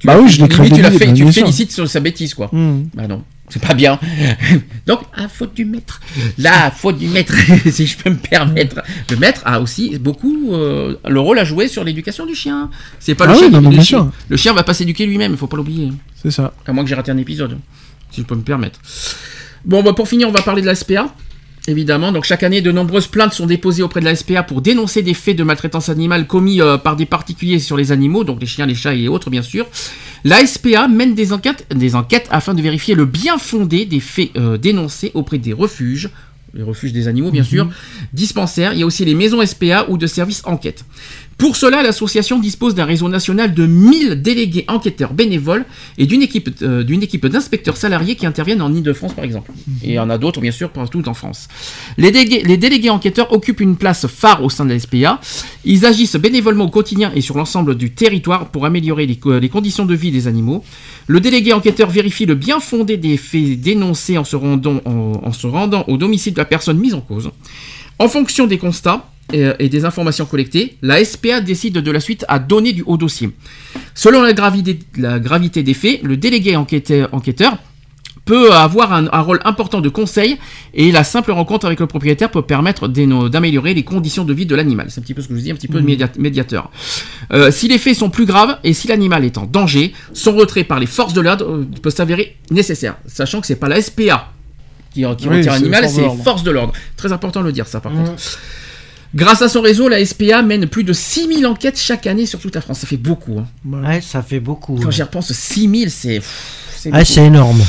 Tu 0.00 0.06
Bah 0.06 0.18
oui, 0.18 0.28
je 0.28 0.40
l'ai 0.42 0.48
tu 0.48 0.56
la 0.58 0.64
crédibilisé, 0.66 0.98
fais, 0.98 1.04
bien 1.06 1.14
tu 1.14 1.24
le 1.24 1.32
félicites 1.32 1.72
sur 1.72 1.88
sa 1.88 2.00
bêtise, 2.00 2.34
quoi. 2.34 2.48
Mm. 2.52 2.88
Bah 2.94 3.06
non, 3.06 3.22
c'est 3.48 3.62
pas 3.62 3.74
bien. 3.74 4.00
Donc, 4.86 5.00
à 5.14 5.28
faute 5.28 5.54
du 5.54 5.64
maître. 5.64 6.00
La 6.38 6.70
faute 6.70 6.98
du 6.98 7.06
maître, 7.08 7.34
si 7.70 7.86
je 7.86 7.96
peux 7.98 8.10
me 8.10 8.16
permettre. 8.16 8.80
Le 9.10 9.16
maître 9.16 9.42
a 9.44 9.60
aussi 9.60 9.98
beaucoup 9.98 10.54
euh, 10.54 10.96
le 11.06 11.20
rôle 11.20 11.38
à 11.38 11.44
jouer 11.44 11.68
sur 11.68 11.84
l'éducation 11.84 12.24
du 12.26 12.34
chien. 12.34 12.70
C'est 12.98 13.14
pas 13.14 13.24
Ah 13.24 13.28
le 13.28 13.32
oui, 13.34 13.38
chien 13.50 13.60
non, 13.60 13.70
le 13.70 13.80
chien. 13.82 14.12
Le 14.28 14.36
chien 14.36 14.52
va 14.54 14.62
pas 14.62 14.74
s'éduquer 14.74 15.04
lui-même, 15.06 15.32
il 15.32 15.38
faut 15.38 15.46
pas 15.46 15.58
l'oublier. 15.58 15.92
C'est 16.22 16.30
ça. 16.30 16.52
À 16.66 16.72
moins 16.72 16.82
que 16.82 16.88
j'ai 16.88 16.96
raté 16.96 17.10
un 17.10 17.18
épisode, 17.18 17.58
si 18.10 18.22
je 18.22 18.26
peux 18.26 18.34
me 18.34 18.42
permettre. 18.42 18.80
Bon, 19.64 19.82
bah 19.82 19.92
pour 19.92 20.08
finir, 20.08 20.28
on 20.28 20.32
va 20.32 20.42
parler 20.42 20.62
de 20.62 20.66
la 20.66 20.74
SPA. 20.74 21.14
Évidemment, 21.66 22.10
donc 22.10 22.24
chaque 22.24 22.42
année, 22.42 22.62
de 22.62 22.72
nombreuses 22.72 23.06
plaintes 23.06 23.34
sont 23.34 23.46
déposées 23.46 23.82
auprès 23.82 24.00
de 24.00 24.06
la 24.06 24.14
SPA 24.14 24.42
pour 24.42 24.62
dénoncer 24.62 25.02
des 25.02 25.14
faits 25.14 25.36
de 25.36 25.42
maltraitance 25.42 25.88
animale 25.88 26.26
commis 26.26 26.60
euh, 26.60 26.78
par 26.78 26.96
des 26.96 27.06
particuliers 27.06 27.58
sur 27.58 27.76
les 27.76 27.92
animaux, 27.92 28.24
donc 28.24 28.40
les 28.40 28.46
chiens, 28.46 28.66
les 28.66 28.74
chats 28.74 28.94
et 28.94 29.08
autres, 29.08 29.30
bien 29.30 29.42
sûr. 29.42 29.66
La 30.24 30.44
SPA 30.46 30.88
mène 30.88 31.14
des 31.14 31.32
enquêtes, 31.32 31.66
des 31.74 31.94
enquêtes 31.94 32.28
afin 32.30 32.54
de 32.54 32.62
vérifier 32.62 32.94
le 32.94 33.04
bien 33.04 33.38
fondé 33.38 33.84
des 33.84 34.00
faits 34.00 34.30
euh, 34.36 34.56
dénoncés 34.56 35.10
auprès 35.14 35.38
des 35.38 35.52
refuges, 35.52 36.10
les 36.54 36.62
refuges 36.62 36.92
des 36.92 37.08
animaux, 37.08 37.30
bien 37.30 37.44
sûr, 37.44 37.68
dispensaires. 38.12 38.72
Il 38.72 38.80
y 38.80 38.82
a 38.82 38.86
aussi 38.86 39.04
les 39.04 39.14
maisons 39.14 39.44
SPA 39.44 39.86
ou 39.88 39.96
de 39.96 40.06
services 40.06 40.42
enquête. 40.44 40.84
Pour 41.40 41.56
cela, 41.56 41.82
l'association 41.82 42.38
dispose 42.38 42.74
d'un 42.74 42.84
réseau 42.84 43.08
national 43.08 43.54
de 43.54 43.64
1000 43.64 44.20
délégués 44.20 44.66
enquêteurs 44.68 45.14
bénévoles 45.14 45.64
et 45.96 46.04
d'une 46.04 46.20
équipe, 46.20 46.50
euh, 46.60 46.82
d'une 46.82 47.02
équipe 47.02 47.26
d'inspecteurs 47.26 47.78
salariés 47.78 48.14
qui 48.14 48.26
interviennent 48.26 48.60
en 48.60 48.70
Ile-de-France, 48.74 49.14
par 49.14 49.24
exemple. 49.24 49.50
Et 49.82 49.88
il 49.88 49.94
y 49.94 49.98
en 49.98 50.10
a 50.10 50.18
d'autres, 50.18 50.42
bien 50.42 50.50
sûr, 50.50 50.68
partout 50.68 51.02
en 51.08 51.14
France. 51.14 51.48
Les 51.96 52.10
délégués, 52.10 52.42
les 52.44 52.58
délégués 52.58 52.90
enquêteurs 52.90 53.32
occupent 53.32 53.60
une 53.60 53.76
place 53.76 54.06
phare 54.06 54.44
au 54.44 54.50
sein 54.50 54.66
de 54.66 54.74
la 54.74 54.78
SPA. 54.78 55.18
Ils 55.64 55.86
agissent 55.86 56.16
bénévolement 56.16 56.64
au 56.64 56.68
quotidien 56.68 57.10
et 57.14 57.22
sur 57.22 57.38
l'ensemble 57.38 57.74
du 57.74 57.90
territoire 57.90 58.50
pour 58.50 58.66
améliorer 58.66 59.06
les, 59.06 59.16
co- 59.16 59.38
les 59.38 59.48
conditions 59.48 59.86
de 59.86 59.94
vie 59.94 60.10
des 60.10 60.26
animaux. 60.28 60.62
Le 61.06 61.20
délégué 61.20 61.54
enquêteur 61.54 61.88
vérifie 61.88 62.26
le 62.26 62.34
bien 62.34 62.60
fondé 62.60 62.98
des 62.98 63.16
faits 63.16 63.58
dénoncés 63.62 64.18
en 64.18 64.24
se 64.24 64.36
rendant, 64.36 64.82
en- 64.84 65.22
en 65.24 65.32
se 65.32 65.46
rendant 65.46 65.84
au 65.88 65.96
domicile 65.96 66.34
de 66.34 66.38
la 66.38 66.44
personne 66.44 66.78
mise 66.78 66.92
en 66.92 67.00
cause. 67.00 67.30
En 67.98 68.08
fonction 68.08 68.46
des 68.46 68.58
constats 68.58 69.06
et, 69.32 69.48
et 69.58 69.68
des 69.68 69.84
informations 69.84 70.26
collectées, 70.26 70.76
la 70.82 71.04
SPA 71.04 71.40
décide 71.40 71.74
de 71.78 71.90
la 71.90 72.00
suite 72.00 72.24
à 72.28 72.38
donner 72.38 72.72
du 72.72 72.82
haut 72.86 72.96
dossier. 72.96 73.30
Selon 73.94 74.22
la 74.22 74.32
gravité, 74.32 74.78
la 74.96 75.18
gravité 75.18 75.62
des 75.62 75.74
faits, 75.74 76.02
le 76.02 76.16
délégué 76.16 76.56
enquêteur, 76.56 77.08
enquêteur 77.12 77.56
peut 78.26 78.52
avoir 78.52 78.92
un, 78.92 79.08
un 79.12 79.20
rôle 79.22 79.40
important 79.44 79.80
de 79.80 79.88
conseil 79.88 80.38
et 80.74 80.92
la 80.92 81.02
simple 81.04 81.32
rencontre 81.32 81.66
avec 81.66 81.80
le 81.80 81.86
propriétaire 81.86 82.30
peut 82.30 82.42
permettre 82.42 82.86
d'améliorer 82.86 83.74
les 83.74 83.82
conditions 83.82 84.24
de 84.24 84.32
vie 84.32 84.46
de 84.46 84.54
l'animal. 84.54 84.86
C'est 84.90 85.00
un 85.00 85.02
petit 85.02 85.14
peu 85.14 85.22
ce 85.22 85.26
que 85.28 85.34
je 85.34 85.40
dis, 85.40 85.50
un 85.50 85.54
petit 85.54 85.66
peu 85.68 85.80
de 85.80 85.86
média- 85.86 86.08
médiateur. 86.18 86.70
Euh, 87.32 87.50
si 87.50 87.66
les 87.66 87.78
faits 87.78 87.96
sont 87.96 88.10
plus 88.10 88.26
graves 88.26 88.58
et 88.62 88.72
si 88.72 88.86
l'animal 88.88 89.24
est 89.24 89.36
en 89.38 89.46
danger, 89.46 89.92
son 90.12 90.32
retrait 90.36 90.64
par 90.64 90.78
les 90.78 90.86
forces 90.86 91.12
de 91.14 91.20
l'ordre 91.22 91.44
euh, 91.50 91.68
peut 91.82 91.90
s'avérer 91.90 92.36
nécessaire, 92.50 92.96
sachant 93.06 93.40
que 93.40 93.46
c'est 93.48 93.56
pas 93.56 93.68
la 93.68 93.80
SPA 93.80 94.32
qui, 94.92 95.00
qui 95.00 95.04
Oui, 95.06 95.36
retire 95.38 95.52
l'animal, 95.52 95.84
de 95.84 95.88
c'est 95.88 96.02
les 96.02 96.22
forces 96.22 96.42
de 96.44 96.50
l'ordre. 96.52 96.72
Très 96.96 97.12
important 97.12 97.40
de 97.40 97.46
le 97.46 97.52
dire 97.52 97.66
ça 97.66 97.80
par 97.80 97.90
contre. 97.92 98.12
Grâce 99.14 99.42
à 99.42 99.48
son 99.48 99.60
réseau, 99.60 99.88
la 99.88 100.04
SPA 100.04 100.42
mène 100.42 100.66
plus 100.66 100.84
de 100.84 100.92
6000 100.92 101.46
enquêtes 101.46 101.78
chaque 101.78 102.06
année 102.06 102.26
sur 102.26 102.38
toute 102.38 102.54
la 102.54 102.60
France. 102.60 102.80
Ça 102.80 102.86
fait 102.86 102.96
beaucoup. 102.96 103.38
hein. 103.40 103.46
Ouais, 103.64 104.00
ça 104.00 104.22
fait 104.22 104.40
beaucoup. 104.40 104.76
Quand 104.76 104.86
ouais. 104.86 104.92
j'y 104.92 105.02
repense, 105.02 105.32
6000, 105.32 105.90
c'est... 105.90 106.20
Ah, 106.92 107.04
c'est 107.04 107.26
énorme. 107.26 107.62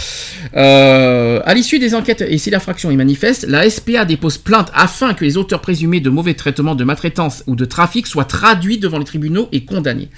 Euh, 0.55 1.41
à 1.43 1.53
l'issue 1.53 1.79
des 1.79 1.95
enquêtes 1.95 2.21
et 2.25 2.37
si 2.37 2.49
l'infraction 2.49 2.91
est 2.91 2.95
manifeste, 2.95 3.45
la 3.47 3.69
SPA 3.69 4.05
dépose 4.05 4.37
plainte 4.37 4.71
afin 4.73 5.13
que 5.13 5.25
les 5.25 5.35
auteurs 5.35 5.59
présumés 5.59 5.99
de 5.99 6.09
mauvais 6.09 6.33
traitements 6.33 6.75
de 6.75 6.83
maltraitance 6.85 7.43
ou 7.45 7.55
de 7.55 7.65
trafic 7.65 8.07
soient 8.07 8.23
traduits 8.23 8.77
devant 8.77 8.99
les 8.99 9.05
tribunaux 9.05 9.49
et 9.51 9.65
condamnés. 9.65 10.09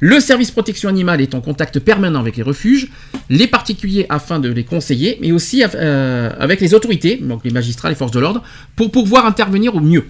Le 0.00 0.20
service 0.20 0.50
protection 0.50 0.90
animale 0.90 1.22
est 1.22 1.34
en 1.34 1.40
contact 1.40 1.78
permanent 1.78 2.20
avec 2.20 2.36
les 2.36 2.42
refuges, 2.42 2.88
les 3.30 3.46
particuliers 3.46 4.04
afin 4.10 4.38
de 4.38 4.50
les 4.50 4.64
conseiller, 4.64 5.16
mais 5.22 5.32
aussi 5.32 5.64
euh, 5.74 6.30
avec 6.38 6.60
les 6.60 6.74
autorités, 6.74 7.16
donc 7.16 7.42
les 7.44 7.50
magistrats, 7.50 7.88
les 7.88 7.94
forces 7.94 8.12
de 8.12 8.20
l'ordre, 8.20 8.42
pour 8.76 8.92
pouvoir 8.92 9.24
intervenir 9.24 9.74
au 9.74 9.80
mieux. 9.80 10.04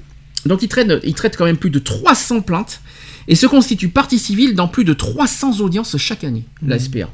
Donc 0.47 0.63
il 0.63 0.69
traite, 0.69 0.91
il 1.05 1.15
traite 1.15 1.37
quand 1.37 1.45
même 1.45 1.57
plus 1.57 1.71
de 1.71 1.79
300 1.79 2.41
plaintes 2.43 2.81
et 3.29 3.35
se 3.35 3.47
constitue 3.47 3.89
partie 3.89 4.19
civile 4.19 4.55
dans 4.55 4.69
plus 4.69 4.85
de 4.85 4.93
300 4.93 5.61
audiences 5.61 5.97
chaque 5.99 6.25
année, 6.25 6.45
la 6.67 6.79
SPA. 6.79 7.09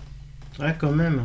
Ouais, 0.60 0.74
quand 0.78 0.92
même. 0.92 1.22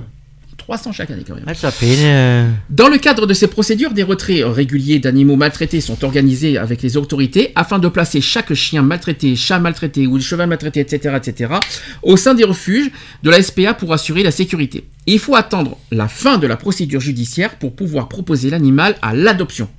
300 0.57 0.91
chaque 0.91 1.11
année 1.11 1.23
quand 1.25 1.35
même. 1.35 1.45
Ouais, 1.45 1.53
ça 1.53 1.71
fait. 1.71 1.95
euh, 1.99 2.49
Dans 2.69 2.89
le 2.89 2.97
cadre 2.97 3.25
de 3.27 3.33
ces 3.33 3.47
procédures, 3.47 3.91
des 3.91 4.03
retraits 4.03 4.43
réguliers 4.45 4.99
d'animaux 4.99 5.35
maltraités 5.37 5.79
sont 5.81 6.03
organisés 6.03 6.57
avec 6.57 6.81
les 6.81 6.97
autorités 6.97 7.51
afin 7.55 7.79
de 7.79 7.87
placer 7.87 8.19
chaque 8.21 8.53
chien 8.53 8.81
maltraité, 8.81 9.35
chat 9.35 9.59
maltraité 9.59 10.07
ou 10.07 10.19
cheval 10.19 10.49
maltraité, 10.49 10.79
etc., 10.81 11.15
etc., 11.15 11.53
au 12.01 12.17
sein 12.17 12.33
des 12.33 12.43
refuges 12.43 12.89
de 13.23 13.29
la 13.29 13.41
SPA 13.41 13.75
pour 13.75 13.93
assurer 13.93 14.23
la 14.23 14.31
sécurité. 14.31 14.85
Il 15.05 15.19
faut 15.19 15.35
attendre 15.35 15.77
la 15.91 16.07
fin 16.09 16.37
de 16.37 16.47
la 16.47 16.57
procédure 16.57 16.99
judiciaire 17.01 17.55
pour 17.59 17.73
pouvoir 17.75 18.09
proposer 18.09 18.49
l'animal 18.49 18.95
à 19.01 19.13
l'adoption. 19.13 19.69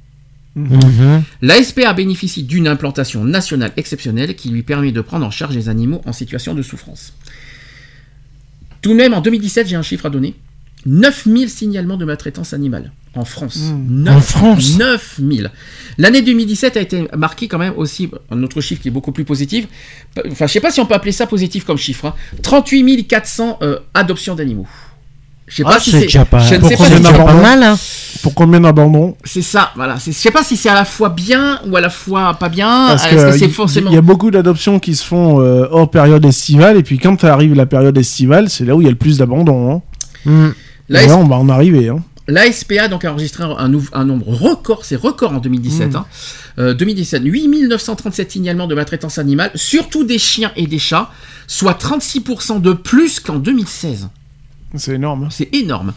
La 1.42 1.62
SPA 1.62 1.92
bénéficie 1.92 2.42
d'une 2.42 2.68
implantation 2.68 3.24
nationale 3.24 3.72
exceptionnelle 3.76 4.34
qui 4.36 4.48
lui 4.50 4.62
permet 4.62 4.92
de 4.92 5.00
prendre 5.00 5.24
en 5.26 5.30
charge 5.30 5.54
les 5.54 5.68
animaux 5.68 6.00
en 6.06 6.12
situation 6.12 6.54
de 6.54 6.62
souffrance. 6.62 7.12
Tout 8.82 8.90
de 8.90 8.94
même, 8.94 9.14
en 9.14 9.20
2017, 9.20 9.66
j'ai 9.68 9.76
un 9.76 9.82
chiffre 9.82 10.06
à 10.06 10.10
donner. 10.10 10.34
9000 10.86 11.50
signalements 11.50 11.96
de 11.96 12.04
maltraitance 12.04 12.52
animale 12.54 12.92
en 13.14 13.24
France. 13.24 13.72
Neuf- 13.88 14.14
En 14.16 14.20
France 14.20 14.78
9000. 14.78 15.50
L'année 15.98 16.22
2017 16.22 16.76
a 16.76 16.80
été 16.80 17.08
marquée 17.16 17.48
quand 17.48 17.58
même 17.58 17.74
aussi, 17.76 18.08
un 18.30 18.42
autre 18.44 18.60
chiffre 18.60 18.80
qui 18.80 18.88
est 18.88 18.92
beaucoup 18.92 19.10
plus 19.10 19.24
positif. 19.24 19.66
Enfin, 20.30 20.46
je 20.46 20.52
sais 20.52 20.60
pas 20.60 20.70
si 20.70 20.78
on 20.78 20.86
peut 20.86 20.94
appeler 20.94 21.10
ça 21.12 21.26
positif 21.26 21.64
comme 21.64 21.78
chiffre. 21.78 22.06
hein. 22.06 22.14
38 22.42 23.06
400 23.08 23.58
euh, 23.62 23.80
adoptions 23.92 24.36
d'animaux. 24.36 24.68
Je 25.48 25.56
sais 25.56 25.62
pas 25.62 25.74
Ah, 25.76 25.80
si 25.80 25.90
c'est 25.90 26.00
déjà 26.00 26.24
pas, 26.24 26.38
Je 26.40 26.54
ne 26.54 26.60
Pour 26.60 26.68
sais 26.68 26.76
pas 26.76 26.84
combien 26.84 26.96
si 26.98 27.02
c'est 27.04 27.12
pas 27.12 27.18
d'abandons 27.18 27.42
mal, 27.42 27.62
hein. 27.62 27.78
Pour 28.22 28.34
combien 28.34 28.60
d'abandons 28.60 29.16
c'est 29.24 29.42
ça, 29.42 29.70
voilà. 29.76 29.96
Je 30.04 30.10
sais 30.12 30.30
pas 30.30 30.42
si 30.42 30.56
c'est 30.56 30.68
à 30.68 30.74
la 30.74 30.84
fois 30.84 31.08
bien 31.08 31.60
ou 31.66 31.76
à 31.76 31.80
la 31.80 31.90
fois 31.90 32.34
pas 32.34 32.48
bien. 32.48 32.86
Parce 32.88 33.06
que 33.06 33.14
que 33.14 33.38
c'est 33.38 33.46
il 33.46 33.52
forcément 33.52 33.90
il 33.90 33.94
y 33.94 33.98
a 33.98 34.02
beaucoup 34.02 34.30
d'adoptions 34.30 34.78
qui 34.78 34.94
se 34.94 35.04
font 35.04 35.40
euh, 35.40 35.66
hors 35.70 35.90
période 35.90 36.24
estivale, 36.24 36.76
et 36.76 36.82
puis 36.82 36.98
quand 36.98 37.22
arrive 37.24 37.54
la 37.54 37.66
période 37.66 37.96
estivale, 37.96 38.50
c'est 38.50 38.64
là 38.64 38.74
où 38.76 38.80
il 38.80 38.84
y 38.84 38.88
a 38.88 38.90
le 38.90 38.96
plus 38.96 39.18
d'abandons. 39.18 39.72
Hein. 39.72 39.82
Mm. 40.24 40.48
S- 40.90 41.06
là, 41.06 41.16
on 41.16 41.24
va 41.26 41.36
en 41.36 41.48
arriver. 41.48 41.88
Hein. 41.88 42.02
la 42.26 42.50
SPA 42.52 42.88
donc 42.88 43.04
a 43.04 43.12
enregistré 43.12 43.44
un, 43.44 43.68
nombre 43.68 44.28
record, 44.28 44.84
c'est 44.84 44.96
record 44.96 45.32
en 45.32 45.38
2017. 45.38 45.94
hein. 45.94 46.04
Euh, 46.58 46.74
2017, 46.74 47.22
8937 47.22 48.32
signalements 48.32 48.66
de 48.66 48.74
maltraitance 48.74 49.18
animale, 49.18 49.50
surtout 49.54 50.04
des 50.04 50.18
chiens 50.18 50.50
et 50.56 50.66
des 50.66 50.78
chats, 50.80 51.10
soit 51.46 51.74
36% 51.80 52.60
de 52.60 52.72
plus 52.72 53.20
qu'en 53.20 53.36
2016. 53.36 54.08
C'est 54.74 54.94
énorme. 54.94 55.24
hein. 55.24 55.28
C'est 55.30 55.54
énorme. 55.54 55.92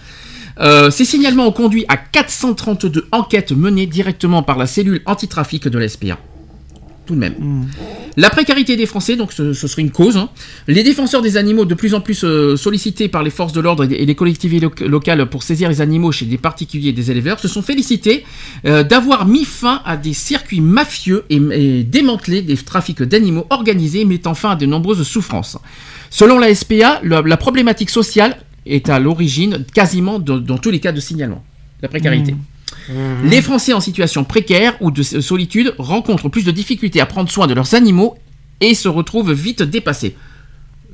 Euh, 0.59 0.91
ces 0.91 1.05
signalements 1.05 1.47
ont 1.47 1.51
conduit 1.51 1.85
à 1.87 1.97
432 1.97 3.07
enquêtes 3.11 3.51
menées 3.51 3.87
directement 3.87 4.43
par 4.43 4.57
la 4.57 4.67
cellule 4.67 5.01
antitrafic 5.05 5.67
de 5.67 5.77
la 5.79 5.87
SPA. 5.87 6.17
Tout 7.05 7.15
de 7.15 7.19
même. 7.19 7.33
Mm. 7.39 7.65
La 8.17 8.29
précarité 8.29 8.75
des 8.75 8.85
Français, 8.85 9.15
donc 9.15 9.31
ce, 9.31 9.53
ce 9.53 9.67
serait 9.67 9.81
une 9.81 9.89
cause. 9.91 10.17
hein. 10.17 10.29
Les 10.67 10.83
défenseurs 10.83 11.21
des 11.21 11.37
animaux, 11.37 11.65
de 11.65 11.73
plus 11.73 11.93
en 11.95 12.01
plus 12.01 12.23
euh, 12.23 12.55
sollicités 12.57 13.07
par 13.07 13.23
les 13.23 13.29
forces 13.31 13.53
de 13.53 13.61
l'ordre 13.61 13.85
et, 13.89 13.95
et 13.95 14.05
les 14.05 14.13
collectivités 14.15 14.59
loc- 14.61 14.81
locales 14.81 15.27
pour 15.29 15.41
saisir 15.43 15.67
les 15.69 15.81
animaux 15.81 16.11
chez 16.11 16.25
des 16.25 16.37
particuliers 16.37 16.89
et 16.89 16.93
des 16.93 17.09
éleveurs, 17.09 17.39
se 17.39 17.47
sont 17.47 17.61
félicités 17.61 18.23
euh, 18.65 18.83
d'avoir 18.83 19.25
mis 19.25 19.45
fin 19.45 19.81
à 19.85 19.95
des 19.97 20.13
circuits 20.13 20.61
mafieux 20.61 21.23
et, 21.29 21.37
et 21.53 21.83
démantelé 21.83 22.41
des 22.41 22.55
trafics 22.57 23.01
d'animaux 23.01 23.47
organisés 23.49 24.05
mettant 24.05 24.35
fin 24.35 24.51
à 24.51 24.55
de 24.55 24.65
nombreuses 24.65 25.03
souffrances. 25.07 25.57
Selon 26.09 26.37
la 26.39 26.53
SPA, 26.53 26.99
la 27.03 27.37
problématique 27.37 27.89
sociale 27.89 28.37
est 28.65 28.89
à 28.89 28.99
l'origine 28.99 29.65
quasiment 29.73 30.19
de- 30.19 30.39
dans 30.39 30.57
tous 30.57 30.71
les 30.71 30.79
cas 30.79 30.91
de 30.91 30.99
signalement. 30.99 31.43
La 31.81 31.87
précarité. 31.89 32.35
Les 33.25 33.41
Français 33.41 33.73
en 33.73 33.79
situation 33.81 34.23
précaire 34.23 34.73
ou 34.81 34.91
de 34.91 35.03
solitude 35.03 35.73
rencontrent 35.77 36.29
plus 36.29 36.43
de 36.45 36.51
difficultés 36.51 37.01
à 37.01 37.05
prendre 37.05 37.29
soin 37.29 37.47
de 37.47 37.53
leurs 37.53 37.73
animaux 37.75 38.15
et 38.59 38.73
se 38.75 38.87
retrouvent 38.87 39.33
vite 39.33 39.61
dépassés. 39.63 40.15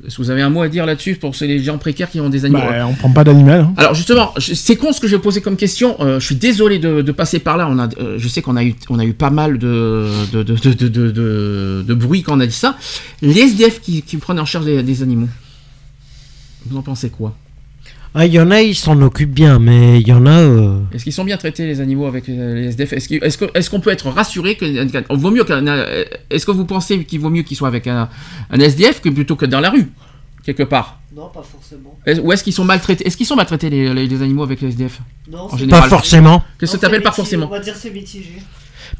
Est-ce 0.06 0.18
que 0.18 0.22
vous 0.22 0.30
avez 0.30 0.42
un 0.42 0.50
mot 0.50 0.62
à 0.62 0.70
dire 0.70 0.86
là-dessus 0.86 1.16
pour 1.16 1.36
ces 1.36 1.60
gens 1.60 1.78
précaires 1.78 2.10
qui 2.10 2.20
ont 2.22 2.30
des 2.30 2.46
animaux? 2.46 2.60
Bah, 2.62 2.86
on 2.88 2.94
prend 2.94 3.12
pas 3.12 3.24
d'animal. 3.24 3.62
hein. 3.62 3.74
alors 3.78 3.96
justement, 3.96 4.34
c'est 4.38 4.76
con 4.76 4.94
ce 4.94 5.02
que 5.02 5.08
je 5.08 5.16
vais 5.16 5.22
poser 5.22 5.42
comme 5.42 5.58
question. 5.58 5.98
euh, 6.00 6.20
je 6.20 6.26
suis 6.26 6.36
désolé 6.36 6.78
de, 6.80 7.02
de 7.02 7.12
passer 7.12 7.40
par 7.40 7.58
là. 7.58 7.68
On 7.70 7.80
a, 7.80 7.90
euh, 8.00 8.16
je 8.18 8.28
sais 8.28 8.42
qu'on 8.42 8.56
a 8.58 8.64
eu, 8.64 8.76
on 8.90 9.00
a 9.00 9.06
eu 9.06 9.14
pas 9.14 9.32
mal 9.32 9.58
de, 9.58 10.08
de, 10.32 10.44
de, 10.44 10.54
de, 10.56 10.74
de, 10.74 10.88
de- 10.88 11.12
de- 11.12 11.84
de 11.88 11.94
bruit 11.96 12.22
quand 12.22 12.38
on 12.38 12.40
a 12.40 12.46
dit 12.46 12.54
ça. 12.54 12.78
Les 13.22 13.38
SDF 13.40 13.82
qui, 13.82 14.04
qui 14.04 14.18
prennent 14.18 14.40
en 14.40 14.46
charge 14.46 14.66
des, 14.66 14.84
des 14.84 15.02
animaux. 15.04 15.28
Vous 16.68 16.78
en 16.78 16.82
pensez 16.84 17.10
quoi? 17.10 17.36
Ah, 18.20 18.26
il 18.26 18.34
y 18.34 18.40
en 18.40 18.50
a, 18.50 18.62
ils 18.62 18.74
s'en 18.74 19.00
occupent 19.04 19.32
bien, 19.34 19.60
mais 19.60 20.00
il 20.02 20.08
y 20.08 20.12
en 20.12 20.26
a. 20.26 20.32
euh, 20.32 20.80
Est-ce 20.92 21.04
qu'ils 21.04 21.14
sont 21.14 21.24
bien 21.24 21.38
traités 21.38 21.68
les 21.68 21.82
animaux 21.82 22.08
avec 22.08 22.28
euh, 22.30 22.56
les 22.56 22.68
SDF 22.70 22.94
Est-ce 22.94 23.70
qu'on 23.70 23.80
peut 23.80 23.92
être 23.92 24.10
rassuré 24.10 24.56
que 24.56 24.66
vaut 25.16 25.30
mieux 25.30 25.44
qu'un 25.44 25.68
euh, 25.68 26.04
Est-ce 26.32 26.46
que 26.48 26.52
vous 26.52 26.66
pensez 26.66 27.04
qu'il 27.04 27.20
vaut 27.20 27.30
mieux 27.30 27.44
qu'il 27.44 27.56
soit 27.56 27.68
avec 27.68 27.86
un, 27.86 28.10
un 28.50 28.60
SDF 28.60 29.02
que 29.02 29.10
plutôt 29.10 29.36
que 29.36 29.46
dans 29.46 29.60
la 29.60 29.70
rue 29.70 29.88
quelque 30.44 30.64
part? 30.64 31.00
Non, 31.16 31.30
pas 31.34 31.44
forcément. 31.44 31.96
Est- 32.08 32.20
Ou 32.20 32.32
est-ce 32.32 32.44
qu'ils 32.44 32.54
sont 32.54 32.66
maltraités 32.66 33.06
Est-ce 33.06 33.18
qu'ils 33.18 33.26
sont 33.28 33.36
maltraités 33.36 33.70
les, 33.70 33.94
les- 33.94 34.08
les 34.08 34.22
animaux 34.24 34.44
avec 34.44 34.62
les 34.62 34.70
SDF 34.70 35.00
Non, 35.32 35.42
En 35.42 35.50
c'est- 35.52 35.58
général. 35.60 35.82
Pas 35.84 35.90
forcément. 35.90 36.44
Qu'est-ce 36.60 36.78
que 36.78 36.86
appelles 36.88 37.00
c'est 37.00 37.04
pas 37.04 37.12
forcément 37.12 37.46
On 37.46 37.50
va 37.50 37.60
dire 37.60 37.76
c'est 37.76 37.92
mitigé. 37.92 38.34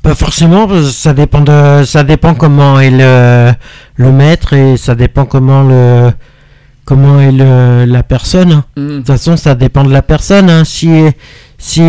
Pas 0.04 0.14
forcément, 0.16 0.68
que 0.68 0.84
ça 0.84 1.14
dépend 1.14 1.42
de, 1.42 1.84
ça 1.86 2.04
dépend 2.04 2.36
comment 2.36 2.80
est 2.80 2.92
le, 2.92 3.52
le 3.96 4.12
maître 4.12 4.54
et 4.54 4.78
ça 4.78 4.94
dépend 4.96 5.26
comment 5.26 5.64
le, 5.64 6.12
comment 6.88 7.20
est 7.20 7.32
le, 7.34 7.84
la 7.86 8.02
personne. 8.02 8.64
Hmm. 8.78 8.88
De 8.88 8.98
toute 9.00 9.08
façon, 9.08 9.36
ça 9.38 9.54
dépend 9.56 9.84
de 9.84 9.92
la 9.92 10.02
personne. 10.02 10.50
hein. 10.50 10.64
Si, 10.64 10.90
si, 11.58 11.82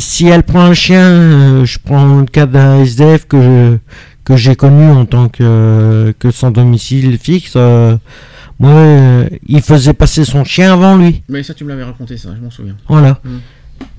si 0.00 0.26
elle 0.28 0.42
prend 0.42 0.62
un 0.62 0.74
chien, 0.74 1.00
euh, 1.02 1.64
je 1.64 1.78
prends 1.84 2.20
le 2.20 2.24
cas 2.26 2.46
d'un 2.46 2.82
SDF 2.82 3.26
que 3.28 3.40
je, 3.40 3.76
que 4.24 4.36
j'ai 4.36 4.56
connu 4.56 4.90
en 4.90 5.04
tant 5.04 5.28
que, 5.28 6.14
que 6.18 6.30
sans 6.30 6.50
domicile 6.50 7.18
fixe. 7.18 7.52
euh, 7.56 7.96
moi, 8.60 8.70
euh, 8.70 9.28
il 9.46 9.60
faisait 9.62 9.92
passer 9.94 10.24
son 10.24 10.42
chien 10.44 10.72
avant 10.72 10.96
lui. 10.96 11.22
Mais 11.28 11.42
ça, 11.42 11.54
tu 11.54 11.64
me 11.64 11.68
l'avais 11.68 11.84
raconté, 11.84 12.16
ça, 12.16 12.30
je 12.36 12.42
m'en 12.42 12.50
souviens. 12.50 12.74
Voilà. 12.88 13.18
Mm. 13.24 13.36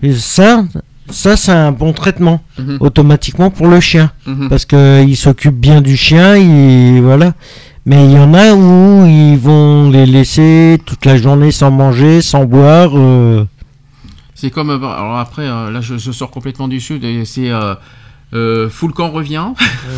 Et 0.04 0.14
ça, 0.14 0.66
ça 1.10 1.38
c'est 1.38 1.52
un 1.54 1.72
bon 1.72 1.94
traitement 1.94 2.42
Mhm. 2.58 2.78
automatiquement 2.82 3.50
pour 3.52 3.68
le 3.68 3.80
chien 3.80 4.12
Mhm. 4.28 4.50
parce 4.50 4.66
que 4.66 5.02
il 5.08 5.16
s'occupe 5.16 5.56
bien 5.56 5.80
du 5.82 5.96
chien, 5.96 6.36
il 6.36 7.02
voilà. 7.02 7.34
Mais 7.86 8.06
il 8.06 8.12
y 8.12 8.18
en 8.18 8.34
a 8.34 8.54
où 8.54 9.06
ils 9.06 9.38
vont 9.38 9.90
les 9.90 10.06
laisser 10.06 10.80
toute 10.86 11.06
la 11.06 11.18
journée 11.18 11.52
sans 11.52 11.72
manger, 11.72 12.22
sans 12.22 12.46
boire. 12.46 12.92
euh, 12.96 13.46
C'est 14.36 14.52
comme. 14.52 14.70
euh, 14.70 14.76
Alors 14.78 15.18
après, 15.18 15.44
euh, 15.48 15.72
là, 15.72 15.82
je, 15.82 15.98
je 15.98 16.12
sors 16.12 16.30
complètement 16.32 16.68
du 16.68 16.80
sud 16.80 17.04
et 17.04 17.26
c'est. 17.26 17.50
Euh, 17.50 17.76
euh, 18.32 18.70
full 18.70 18.94
camp 18.94 19.10
revient. 19.10 19.44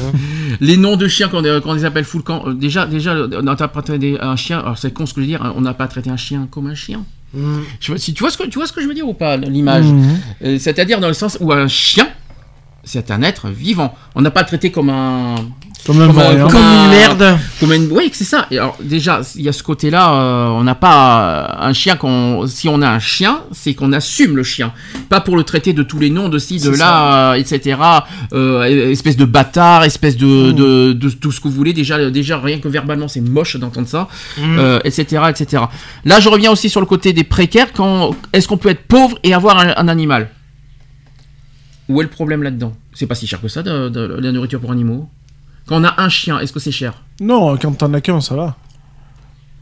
les 0.62 0.78
noms 0.78 0.96
de 0.96 1.10
chiens 1.10 1.28
qu'on 1.28 1.42
qu'on 1.60 1.74
les 1.74 1.84
appelle 1.84 2.06
euh, 2.48 2.54
déjà, 2.54 2.86
déjà, 2.86 3.14
on 3.14 3.42
n'a 3.42 3.56
pas 3.58 3.82
traité 3.82 4.18
un 4.22 4.38
chien. 4.38 4.60
Alors 4.60 4.78
c'est 4.78 4.94
con 4.94 5.06
ce 5.06 5.14
que 5.14 5.20
je 5.20 5.26
veux 5.26 5.32
dire. 5.32 5.44
hein, 5.44 5.54
On 5.58 5.62
n'a 5.62 5.74
pas 5.74 5.88
traité 5.90 6.10
un 6.10 6.16
chien 6.18 6.48
comme 6.50 6.68
un 6.68 6.76
chien. 6.76 7.04
Je, 7.82 7.94
pas 7.94 7.98
si 7.98 8.14
tu 8.14 8.24
vois 8.24 8.30
ce 8.32 8.38
que 8.38 8.44
tu 8.48 8.58
vois 8.58 8.68
ce 8.68 8.72
que 8.74 8.82
je 8.82 8.88
veux 8.88 8.94
dire 8.94 9.08
ou 9.08 9.14
pas 9.14 9.36
l'image? 9.36 9.86
Euh, 10.46 10.58
C'est-à-dire 10.60 11.02
dans 11.02 11.08
le 11.10 11.14
sens 11.14 11.38
où 11.42 11.52
un 11.52 11.68
chien, 11.68 12.08
c'est 12.84 13.12
un 13.12 13.22
être 13.22 13.50
vivant. 13.50 13.96
On 14.16 14.22
n'a 14.22 14.32
pas 14.32 14.42
le 14.42 14.48
traité 14.48 14.72
comme 14.72 14.90
un 14.90 15.36
Comme 15.86 16.00
un 16.02 16.08
Comme 16.08 16.20
un- 16.20 16.24
vaurien. 16.24 16.42
comme 16.44 16.52
Comme 16.52 16.62
un- 16.62 16.84
une 16.86 16.90
merde. 16.92 17.38
comme 17.60 17.74
une... 17.74 17.92
Oui, 17.92 18.10
c'est 18.14 18.24
ça. 18.24 18.46
Et 18.52 18.60
alors 18.60 18.78
déjà, 18.84 19.22
il 19.36 19.42
y 19.42 19.50
a 19.50 19.54
ce 19.54 19.64
côté-là. 19.64 20.14
euh, 20.14 20.48
on 20.50 20.64
n'a 20.64 20.76
pas 20.76 21.22
euh, 21.60 21.68
un 21.70 21.74
chien 21.74 21.96
qu'on. 21.96 22.46
Si 22.48 22.70
on 22.70 22.82
a 22.84 22.88
un 22.90 23.00
chien, 23.00 23.42
c'est 23.52 23.74
qu'on 23.74 23.92
assume 23.92 24.36
le 24.36 24.44
chien, 24.44 24.74
pas 25.10 25.22
pour 25.22 25.36
le 25.38 25.44
traiter 25.44 25.74
de 25.74 25.82
tous 25.82 25.98
les 25.98 26.12
noms 26.12 26.30
de 26.30 26.38
ci, 26.38 26.60
de 26.60 26.70
là, 26.70 27.32
euh, 27.32 27.34
etc. 27.34 27.80
euh, 28.34 28.92
espèce 28.92 29.18
de 29.18 29.26
bâtard, 29.26 29.84
espèce 29.84 30.18
de, 30.18 30.52
de, 30.52 30.94
de 30.94 31.10
tout 31.10 31.32
ce 31.32 31.40
que 31.40 31.48
vous 31.48 31.54
voulez. 31.56 31.74
Déjà, 31.74 32.10
déjà 32.12 32.40
rien 32.40 32.60
que 32.60 32.68
verbalement, 32.68 33.08
c'est 33.08 33.22
moche 33.22 33.56
d'entendre 33.58 33.88
ça, 33.88 34.08
euh, 34.40 34.80
etc., 34.84 35.24
etc. 35.30 35.64
Là, 36.06 36.20
je 36.20 36.30
reviens 36.30 36.52
aussi 36.52 36.70
sur 36.70 36.80
le 36.80 36.86
côté 36.86 37.12
des 37.14 37.24
précaires. 37.24 37.74
Quand 37.74 38.12
est-ce 38.34 38.48
qu'on 38.48 38.58
peut 38.58 38.70
être 38.70 38.84
pauvre 38.88 39.18
et 39.24 39.34
avoir 39.34 39.58
un, 39.58 39.74
un 39.76 39.88
animal? 39.88 40.30
Où 41.92 42.00
est 42.02 42.04
le 42.04 42.10
problème 42.10 42.44
là-dedans? 42.44 42.74
C'est 42.94 43.08
pas 43.08 43.16
si 43.16 43.28
cher 43.28 43.42
que 43.42 43.48
ça 43.48 43.62
de, 43.64 43.90
de- 43.90 44.08
de 44.08 44.22
la 44.22 44.32
nourriture 44.32 44.60
pour 44.60 44.72
animaux? 44.72 45.08
Quand 45.68 45.80
on 45.80 45.84
a 45.84 45.94
un 46.02 46.10
chien, 46.10 46.40
est-ce 46.40 46.52
que 46.54 46.60
c'est 46.60 46.72
cher? 46.72 46.94
Non, 47.22 47.56
quand 47.58 47.72
t'en 47.78 47.94
as 47.94 48.02
qu'un, 48.02 48.20
ça 48.22 48.36
va. 48.36 48.56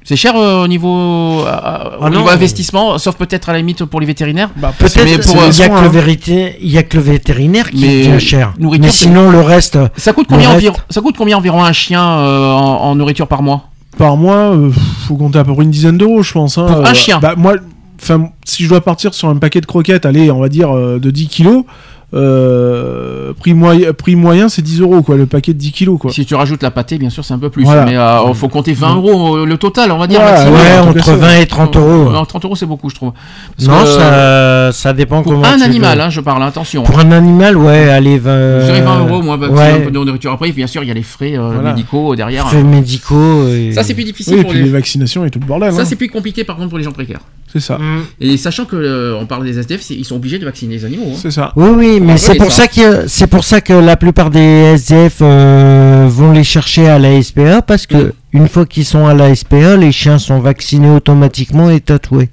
C'est 0.06 0.15
cher 0.15 0.34
euh, 0.35 0.64
au 0.64 0.68
niveau, 0.68 1.41
euh, 1.45 1.97
au 1.99 2.06
Ah 2.06 2.10
niveau 2.10 2.30
investissement, 2.30 2.97
sauf 2.97 3.15
peut-être 3.15 3.49
à 3.49 3.51
la 3.53 3.60
limite 3.60 3.84
pour 3.84 3.99
les 3.99 4.07
vétérinaires? 4.07 4.49
Bah, 4.56 4.73
Peut-être 4.77 4.95
Mais 5.03 5.18
mais 5.18 5.18
pour, 5.19 5.35
il 5.35 5.39
euh, 5.39 5.45
y 5.45 5.47
a 5.47 5.51
soins, 5.51 5.68
que 5.68 5.73
le 5.84 5.99
hein. 5.99 6.77
a 6.80 6.84
que 6.84 6.97
le 6.97 7.03
vétérinaire 7.03 7.69
qui 7.69 7.81
Mais 7.85 8.07
devient 8.07 8.19
cher. 8.19 8.53
Mais 8.60 8.89
sinon 8.89 9.30
le 9.30 9.41
reste, 9.41 9.77
Ça 9.97 10.14
coûte 10.14 10.27
combien 10.30 10.47
reste. 10.47 10.57
environ 10.60 10.77
Ça 10.89 11.01
coûte 11.01 11.15
combien 11.18 11.38
environ 11.38 11.64
un 11.64 11.73
chien 11.73 12.01
euh, 12.03 12.51
en, 12.53 12.84
en 12.85 12.95
nourriture 12.95 13.27
par 13.27 13.43
mois? 13.43 13.65
Par 13.97 14.15
mois, 14.15 14.56
euh, 14.56 14.72
faut 15.07 15.15
compter 15.18 15.38
à 15.39 15.43
peu 15.43 15.53
près 15.53 15.64
une 15.64 15.72
dizaine 15.72 15.97
d'euros, 15.97 16.23
je 16.23 16.31
pense. 16.31 16.57
hein. 16.57 16.65
Pour 16.65 16.77
un 16.85 16.91
Euh, 16.91 16.93
chien? 16.93 17.19
Bah, 17.19 17.34
moi, 17.38 17.56
enfin, 18.01 18.30
si 18.45 18.64
je 18.64 18.69
dois 18.69 18.81
partir 18.81 19.14
sur 19.14 19.27
un 19.27 19.35
paquet 19.35 19.60
de 19.61 19.65
croquettes, 19.65 20.06
allez, 20.06 20.31
on 20.31 20.39
va 20.39 20.47
dire 20.49 20.72
euh, 20.76 20.97
de 20.97 21.11
10 21.11 21.27
kilos, 21.27 21.65
euh, 22.14 23.34
prix, 23.34 23.53
moyen, 23.53 23.94
prix 23.94 24.15
moyen, 24.15 24.49
c'est 24.49 24.61
10 24.61 24.81
euros, 24.81 25.02
quoi, 25.02 25.15
le 25.15 25.26
paquet 25.26 25.53
de 25.53 25.57
10 25.60 25.72
kilos, 25.72 25.99
quoi. 25.99 26.11
Si 26.11 26.26
tu 26.26 26.36
rajoutes 26.36 26.64
la 26.64 26.72
pâtée, 26.72 26.98
bien 26.98 27.10
sûr, 27.10 27.23
c'est 27.23 27.34
un 27.34 27.40
peu 27.40 27.49
plus. 27.49 27.64
Voilà. 27.64 27.86
Mais 27.86 27.94
il 28.30 28.36
faut 28.36 28.48
compter 28.48 28.73
20 28.73 28.95
euros 28.95 29.38
euh, 29.38 29.45
le 29.45 29.57
total, 29.57 29.91
on 29.91 29.98
va 29.98 30.07
dire. 30.07 30.19
Ouais, 30.19 30.80
entre 30.80 31.03
ça, 31.06 31.15
20 31.15 31.36
et 31.41 31.45
30 31.45 31.76
euros. 31.77 32.11
Non, 32.11 32.26
30 32.26 32.45
euros, 32.45 32.56
c'est 32.56 32.65
beaucoup, 32.65 32.90
je 32.90 32.95
trouve. 32.95 33.11
Parce 33.57 33.68
Non, 33.69 33.84
que, 33.84 33.90
ça, 33.90 34.72
ça 34.72 34.94
dépend 34.94 35.22
Pour 35.22 35.34
comment. 35.34 35.45
un 35.45 35.57
tu 35.57 35.64
animal, 35.64 36.02
hein, 36.02 36.10
je 36.10 36.22
parle, 36.22 36.44
attention. 36.44 36.84
Pour 36.84 36.99
un 36.99 37.11
animal, 37.11 37.57
ouais, 37.57 37.90
allez, 37.90 38.18
20. 38.18 38.60
Je 38.61 38.65
dirais 38.65 38.81
20 38.81 38.99
euros, 39.07 39.22
moi, 39.22 39.38
bah, 39.38 39.49
ouais, 39.49 39.72
un 39.72 39.80
peu 39.81 39.91
de 39.91 39.99
nourriture. 39.99 40.31
Après, 40.31 40.52
bien 40.52 40.68
sûr, 40.68 40.84
il 40.84 40.88
y 40.88 40.91
a 40.91 40.95
les 40.95 41.03
frais 41.03 41.38
euh, 41.38 41.49
Voilà. 41.53 41.73
médicaux 41.73 42.15
derrière. 42.15 42.48
frais 42.48 42.64
médicaux. 42.64 43.48
et- 43.49 43.72
Ça, 43.73 43.84
c'est 43.84 43.94
plus 43.94 44.03
difficile 44.03 44.34
Oui, 44.34 44.40
et 44.40 44.44
pour 44.44 44.52
puis 44.52 44.60
les. 44.60 44.65
les 44.65 44.72
vaccinations 44.72 45.26
et 45.26 45.30
tout 45.30 45.40
le 45.40 45.45
bordel. 45.45 45.72
Ça, 45.73 45.81
hein. 45.81 45.86
c'est 45.86 45.95
plus 45.95 46.10
compliqué, 46.10 46.44
par 46.44 46.56
contre, 46.57 46.69
pour 46.69 46.77
les 46.77 46.84
gens 46.84 46.91
précaires. 46.91 47.19
C'est 47.51 47.59
ça. 47.59 47.77
Mm. 47.80 48.03
Et 48.21 48.38
sachant 48.38 48.65
que, 48.65 48.76
euh, 48.76 49.17
on 49.19 49.26
parle 49.26 49.43
des 49.43 49.57
SDF, 49.57 49.89
ils 49.89 50.05
sont 50.05 50.15
obligés 50.15 50.38
de 50.38 50.45
vacciner 50.45 50.76
les 50.76 50.85
animaux. 50.85 51.07
hein. 51.13 51.17
C'est 51.19 51.31
ça. 51.31 51.51
Oui, 51.55 51.69
oui, 51.76 51.99
mais 51.99 52.17
c'est 52.17 52.35
pour 52.35 52.51
ça. 52.51 52.63
ça 52.63 52.67
que 52.67 53.07
c'est 53.07 53.26
pour 53.27 53.43
ça 53.43 53.59
que 53.59 53.73
la 53.73 53.97
plupart 53.97 54.30
des 54.30 54.39
SDF 54.76 55.17
euh, 55.21 56.05
vont 56.09 56.31
les 56.31 56.43
chercher 56.43 56.88
à 56.88 56.99
la 56.99 57.19
SPA 57.21 57.61
parce 57.63 57.88
que 57.88 57.97
Mm. 57.97 58.11
une 58.34 58.47
fois 58.47 58.65
qu'ils 58.67 58.85
sont 58.85 59.07
à 59.07 59.13
la 59.15 59.34
SPA, 59.35 59.77
les 59.77 59.91
chiens 59.91 60.19
sont 60.19 60.39
vaccinés 60.39 60.91
automatiquement 60.91 61.69
et 61.71 61.81
tatoués. 61.81 62.30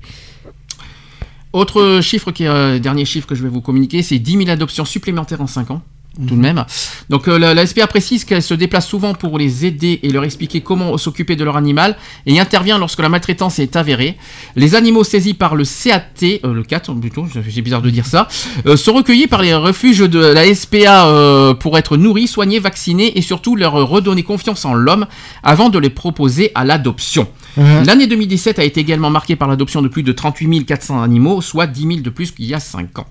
Autre 1.52 2.00
chiffre, 2.02 2.32
qui 2.32 2.44
est, 2.44 2.48
euh, 2.48 2.78
dernier 2.78 3.06
chiffre 3.06 3.26
que 3.26 3.34
je 3.34 3.42
vais 3.42 3.48
vous 3.48 3.62
communiquer, 3.62 4.02
c'est 4.02 4.18
10 4.18 4.36
000 4.38 4.50
adoptions 4.50 4.84
supplémentaires 4.84 5.40
en 5.40 5.46
5 5.46 5.70
ans. 5.70 5.80
Tout 6.16 6.34
de 6.34 6.40
même. 6.40 6.64
Donc 7.10 7.28
euh, 7.28 7.38
la, 7.38 7.52
la 7.52 7.66
SPA 7.66 7.86
précise 7.86 8.24
qu'elle 8.24 8.42
se 8.42 8.54
déplace 8.54 8.86
souvent 8.88 9.14
pour 9.14 9.38
les 9.38 9.66
aider 9.66 10.00
et 10.02 10.10
leur 10.10 10.24
expliquer 10.24 10.60
comment 10.60 10.96
s'occuper 10.96 11.36
de 11.36 11.44
leur 11.44 11.56
animal 11.56 11.96
et 12.24 12.40
intervient 12.40 12.78
lorsque 12.78 13.00
la 13.00 13.08
maltraitance 13.08 13.58
est 13.58 13.76
avérée. 13.76 14.16
Les 14.54 14.74
animaux 14.74 15.04
saisis 15.04 15.34
par 15.34 15.54
le 15.54 15.64
CAT, 15.64 16.02
euh, 16.44 16.52
le 16.52 16.62
4 16.62 16.94
plutôt, 16.94 17.26
c'est 17.32 17.62
bizarre 17.62 17.82
de 17.82 17.90
dire 17.90 18.06
ça, 18.06 18.28
euh, 18.66 18.76
sont 18.76 18.94
recueillis 18.94 19.26
par 19.26 19.42
les 19.42 19.54
refuges 19.54 19.98
de 19.98 20.18
la 20.18 20.52
SPA 20.54 21.06
euh, 21.08 21.54
pour 21.54 21.78
être 21.78 21.96
nourris, 21.96 22.26
soignés, 22.26 22.58
vaccinés 22.58 23.18
et 23.18 23.22
surtout 23.22 23.56
leur 23.56 23.72
redonner 23.72 24.22
confiance 24.22 24.64
en 24.64 24.74
l'homme 24.74 25.06
avant 25.42 25.68
de 25.68 25.78
les 25.78 25.90
proposer 25.90 26.50
à 26.54 26.64
l'adoption. 26.64 27.28
L'année 27.56 28.06
2017 28.06 28.58
a 28.58 28.64
été 28.64 28.80
également 28.80 29.08
marquée 29.08 29.34
par 29.34 29.48
l'adoption 29.48 29.80
de 29.80 29.88
plus 29.88 30.02
de 30.02 30.12
38 30.12 30.64
400 30.66 31.00
animaux, 31.02 31.40
soit 31.40 31.66
10 31.66 31.80
000 31.80 32.00
de 32.00 32.10
plus 32.10 32.30
qu'il 32.30 32.44
y 32.44 32.52
a 32.52 32.60
5 32.60 32.98
ans. 32.98 33.06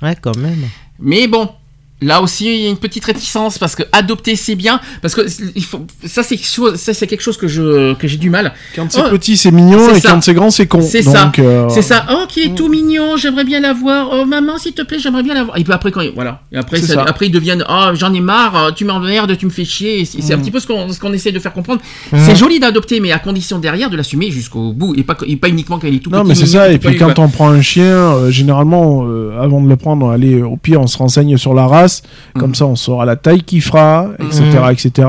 Ouais, 0.00 0.16
quand 0.18 0.36
même. 0.38 0.68
Mais 0.98 1.26
bon, 1.26 1.50
là 2.02 2.22
aussi 2.22 2.46
il 2.46 2.62
y 2.62 2.66
a 2.66 2.70
une 2.70 2.76
petite 2.76 3.04
réticence 3.04 3.58
parce 3.58 3.74
que 3.74 3.82
adopter 3.92 4.36
c'est 4.36 4.54
bien, 4.54 4.80
parce 5.02 5.14
que 5.14 5.22
il 5.54 5.64
faut, 5.64 5.80
ça 6.06 6.22
c'est 6.22 6.36
quelque 6.36 6.48
chose, 6.50 6.76
ça 6.76 6.94
c'est 6.94 7.06
quelque 7.06 7.20
chose 7.22 7.36
que 7.36 7.48
je 7.48 7.94
que 7.94 8.08
j'ai 8.08 8.16
du 8.16 8.30
mal. 8.30 8.52
Quand 8.76 8.90
c'est 8.90 9.00
Oh, 9.00 9.10
petit, 9.10 9.36
c'est 9.36 9.50
mignon, 9.50 9.90
et 9.94 10.00
ça. 10.00 10.10
quand 10.12 10.20
c'est 10.22 10.34
grand, 10.34 10.50
c'est 10.50 10.66
con. 10.66 10.80
C'est 10.82 11.02
ça. 11.02 11.32
euh, 11.38 11.68
C'est 11.68 11.82
ça. 11.82 12.06
Oh, 12.12 12.24
qui 12.28 12.40
est 12.42 12.54
tout 12.54 12.68
mignon, 12.68 13.16
j'aimerais 13.16 13.44
bien 13.44 13.60
l'avoir. 13.60 14.08
Oh, 14.12 14.24
maman, 14.24 14.58
s'il 14.58 14.72
te 14.72 14.82
plaît, 14.82 14.98
j'aimerais 14.98 15.22
bien 15.22 15.34
l'avoir. 15.34 15.58
Et 15.58 15.64
puis 15.64 15.72
après, 15.72 15.90
quand 15.90 16.00
il- 16.00 16.12
voilà. 16.14 16.42
Et 16.52 16.56
après, 16.56 16.78
ça- 16.80 16.94
ça. 16.94 17.04
après 17.06 17.26
ils 17.26 17.30
deviennent, 17.32 17.64
oh, 17.68 17.86
j'en 17.94 18.12
ai 18.12 18.20
marre, 18.20 18.56
euh, 18.56 18.70
tu 18.72 18.84
m'emmerdes, 18.84 19.36
tu 19.36 19.46
me 19.46 19.50
fais 19.50 19.64
chier. 19.64 20.04
C'est 20.04 20.32
un 20.32 20.36
Mm. 20.36 20.40
petit 20.42 20.50
peu 20.50 20.60
ce 20.60 20.66
qu'on 21.00 21.12
essaie 21.12 21.32
de 21.32 21.38
faire 21.38 21.52
comprendre. 21.52 21.80
C'est 22.12 22.36
joli 22.36 22.60
d'adopter, 22.60 23.00
mais 23.00 23.12
à 23.12 23.18
condition 23.18 23.58
derrière 23.58 23.90
de 23.90 23.96
l'assumer 23.96 24.30
jusqu'au 24.30 24.72
bout 24.72 24.94
et 24.96 25.02
pas, 25.02 25.16
et 25.26 25.36
pas 25.36 25.48
uniquement 25.48 25.78
quand 25.78 25.86
il 25.88 25.96
est 25.96 25.98
tout 25.98 26.10
Non, 26.10 26.20
petit. 26.20 26.28
mais 26.28 26.34
c'est 26.34 26.46
ça. 26.46 26.70
Et 26.72 26.78
puis 26.78 26.96
quand 26.96 27.18
on 27.18 27.28
prend 27.28 27.48
un 27.50 27.62
chien, 27.62 27.84
euh, 27.84 28.30
généralement, 28.30 29.04
euh, 29.06 29.40
avant 29.40 29.60
de 29.60 29.68
le 29.68 29.76
prendre, 29.76 30.10
allez, 30.10 30.42
au 30.42 30.56
pire, 30.56 30.80
on 30.80 30.86
se 30.86 30.96
renseigne 30.98 31.36
sur 31.36 31.54
la 31.54 31.66
race. 31.66 31.89
Comme 32.34 32.50
Mhm. 32.50 32.54
ça, 32.54 32.66
on 32.66 32.76
saura 32.76 33.04
la 33.04 33.16
taille 33.16 33.42
qu'il 33.42 33.62
fera, 33.62 34.08
etc., 34.18 34.42
etc. 34.70 35.08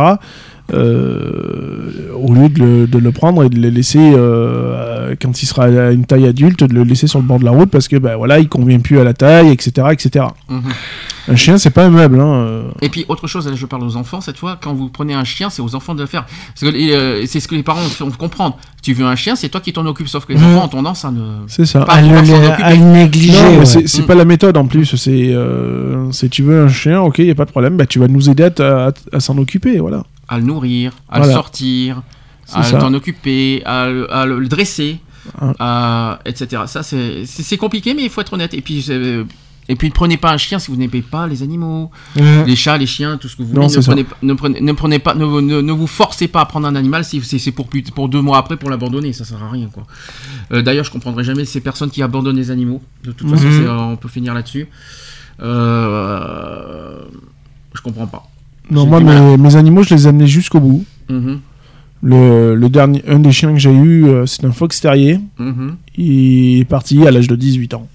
Euh, 0.74 2.12
au 2.16 2.34
lieu 2.34 2.50
de 2.50 2.60
le, 2.60 2.88
de 2.88 2.98
le 2.98 3.12
prendre 3.12 3.44
et 3.44 3.50
de 3.50 3.60
le 3.60 3.70
laisser 3.70 4.00
euh, 4.00 5.16
quand 5.22 5.42
il 5.42 5.46
sera 5.46 5.64
à 5.66 5.92
une 5.92 6.06
taille 6.06 6.28
adulte, 6.28 6.64
de 6.64 6.74
le 6.74 6.84
laisser 6.84 7.08
sur 7.08 7.20
le 7.20 7.26
bord 7.26 7.40
de 7.40 7.46
la 7.46 7.52
route 7.52 7.70
parce 7.70 7.88
que 7.88 7.96
ben 7.98 8.16
voilà, 8.16 8.40
il 8.40 8.48
convient 8.48 8.80
plus 8.80 9.00
à 9.00 9.04
la 9.04 9.14
taille, 9.14 9.50
etc., 9.50 9.88
etc. 9.92 10.26
Mhm. 10.50 10.62
Un 11.28 11.36
chien, 11.36 11.58
c'est 11.58 11.70
pas 11.70 11.86
un 11.86 11.90
meuble. 11.90 12.20
Hein. 12.20 12.34
euh. 12.34 12.62
Et 12.82 12.90
puis 12.90 13.06
autre 13.08 13.28
chose, 13.28 13.48
là 13.48 13.54
je 13.56 13.66
parle 13.66 13.84
aux 13.84 13.96
enfants 13.96 14.22
cette 14.22 14.38
fois, 14.38 14.58
quand 14.62 14.74
vous 14.74 14.90
prenez 14.90 15.14
un 15.14 15.24
chien, 15.24 15.50
c'est 15.50 15.62
aux 15.62 15.76
enfants 15.76 15.94
de 15.96 16.02
le 16.02 16.08
faire. 16.08 16.26
Parce 16.60 16.72
que, 16.72 17.26
c'est 17.26 17.40
ce 17.40 17.48
que 17.48 17.56
les 17.56 17.64
parents 17.64 17.82
font 17.82 18.10
comprendre. 18.12 18.58
Tu 18.82 18.94
veux 18.94 19.06
un 19.06 19.16
chien, 19.16 19.36
c'est 19.36 19.50
toi 19.50 19.62
qui 19.62 19.74
t'en 19.74 19.86
occupes, 19.86 20.08
sauf 20.08 20.26
que 20.26 20.34
les 20.34 20.40
Mhm. 20.40 20.46
enfants 20.58 20.66
ont 20.66 20.70
tendance 20.70 21.06
à 21.06 21.12
ne... 21.12 21.22
C'est 21.48 21.66
ça. 21.66 21.82
Pas 21.82 21.94
À 21.96 22.02
le, 22.02 22.64
à 22.64 22.76
négliger. 22.76 23.38
Ouais. 23.60 23.66
c'est 23.66 24.06
pas 24.06 24.16
la 24.16 24.26
méthode 24.26 24.58
en 24.58 24.66
plus. 24.66 24.96
C'est 24.96 25.32
euh, 25.34 26.10
tu 26.32 26.44
veux 26.44 26.64
un 26.64 26.70
chien, 26.70 27.02
ok, 27.02 27.20
y 27.20 27.30
a 27.32 27.36
pas 27.36 27.46
de 27.46 27.52
problème. 27.52 27.78
Bah, 27.78 27.86
tu 27.86 28.00
vas 28.00 28.08
nous 28.08 28.30
aider 28.30 28.50
à- 28.60 28.92
à 29.12 29.20
s'en 29.20 29.38
occuper, 29.38 29.78
voilà. 29.80 30.04
À 30.32 30.38
le 30.40 30.44
nourrir, 30.46 30.94
à 31.10 31.18
Voilà. 31.18 31.28
le 31.28 31.34
sortir, 31.38 32.02
à 32.54 32.64
t'en 32.72 32.94
occuper, 32.96 33.62
à, 33.66 33.88
le- 33.90 34.12
à 34.12 34.26
le 34.26 34.48
dresser, 34.48 35.00
Ah. 35.40 35.54
à- 35.60 36.20
etc. 36.26 36.64
Ça, 36.66 36.82
c'est 36.84 37.58
compliqué, 37.58 37.94
mais 37.94 38.04
il 38.04 38.10
faut 38.10 38.22
être 38.22 38.34
honnête. 38.34 38.54
Et 38.56 38.62
puis, 38.62 38.82
c'est- 38.82 39.24
et 39.70 39.76
puis 39.76 39.88
ne 39.90 39.94
prenez 39.94 40.18
pas 40.18 40.32
un 40.34 40.38
chien 40.38 40.58
si 40.60 40.72
vous 40.72 40.76
n'aimez 40.78 41.02
pas 41.02 41.28
les 41.28 41.44
animaux, 41.44 41.92
les 42.16 42.56
chats, 42.56 42.78
les 42.78 42.88
chiens, 42.88 43.18
tout 43.18 43.28
ce 43.30 43.36
que 43.36 43.44
vous 43.44 43.50
voulez. 43.54 43.68
Ne 43.68 43.82
prenez, 43.82 44.04
pas- 44.04 44.18
ne, 44.24 44.34
prenez, 44.34 44.60
ne 44.62 44.72
prenez 44.74 45.00
pas, 45.00 45.14
ne, 45.14 45.26
ne- 45.40 45.62
ne 45.62 45.72
vous 45.72 45.86
forcez 45.88 46.28
pas 46.28 46.42
à 46.42 46.46
prendre 46.46 46.68
un 46.68 46.76
animal 46.76 47.06
si 47.06 47.22
c'est 47.22 47.52
pour, 47.52 47.68
plus- 47.68 47.84
pour 47.84 48.10
deux 48.10 48.22
mois 48.22 48.38
après 48.40 48.58
pour 48.58 48.70
l'abandonner. 48.70 49.14
Ça 49.14 49.24
sert 49.26 49.42
à 49.44 49.50
rien, 49.50 49.68
quoi. 49.72 49.84
Euh, 50.54 50.62
D'ailleurs, 50.62 50.86
je 50.86 50.92
comprendrai 50.92 51.24
jamais 51.24 51.46
ces 51.46 51.62
personnes 51.62 51.92
qui 51.92 52.02
abandonnent 52.02 52.38
les 52.38 52.52
animaux. 52.52 52.82
De 53.04 53.12
toute 53.12 53.30
façon, 53.30 53.48
Mhm. 53.48 53.66
euh, 53.68 53.78
on 53.78 53.96
peut 53.98 54.10
finir 54.10 54.34
là-dessus. 54.34 54.68
Euh, 55.42 56.96
je 57.74 57.82
comprends 57.82 58.08
pas. 58.08 58.28
Non, 58.72 58.86
moi, 58.88 59.00
mes, 59.02 59.38
mes 59.38 59.56
animaux, 59.56 59.84
je 59.84 59.94
les 59.94 60.06
ai 60.06 60.08
amenés 60.10 60.28
jusqu'au 60.28 60.60
bout. 60.60 60.84
Mhm, 61.10 61.40
Le, 62.02 62.56
le 62.56 62.70
dernier, 62.70 63.04
un 63.08 63.20
des 63.20 63.32
chiens 63.32 63.52
que 63.54 63.60
j'ai 63.60 63.72
eu, 63.74 64.06
euh, 64.06 64.26
c'est 64.26 64.44
un 64.46 64.52
fox 64.52 64.80
terrier. 64.82 65.20
mhm. 65.38 65.76
Il 65.98 66.60
est 66.62 66.66
parti 66.66 67.06
à 67.06 67.12
l'âge 67.12 67.28
de 67.28 67.36
18 67.36 67.74
ans. 67.76 67.88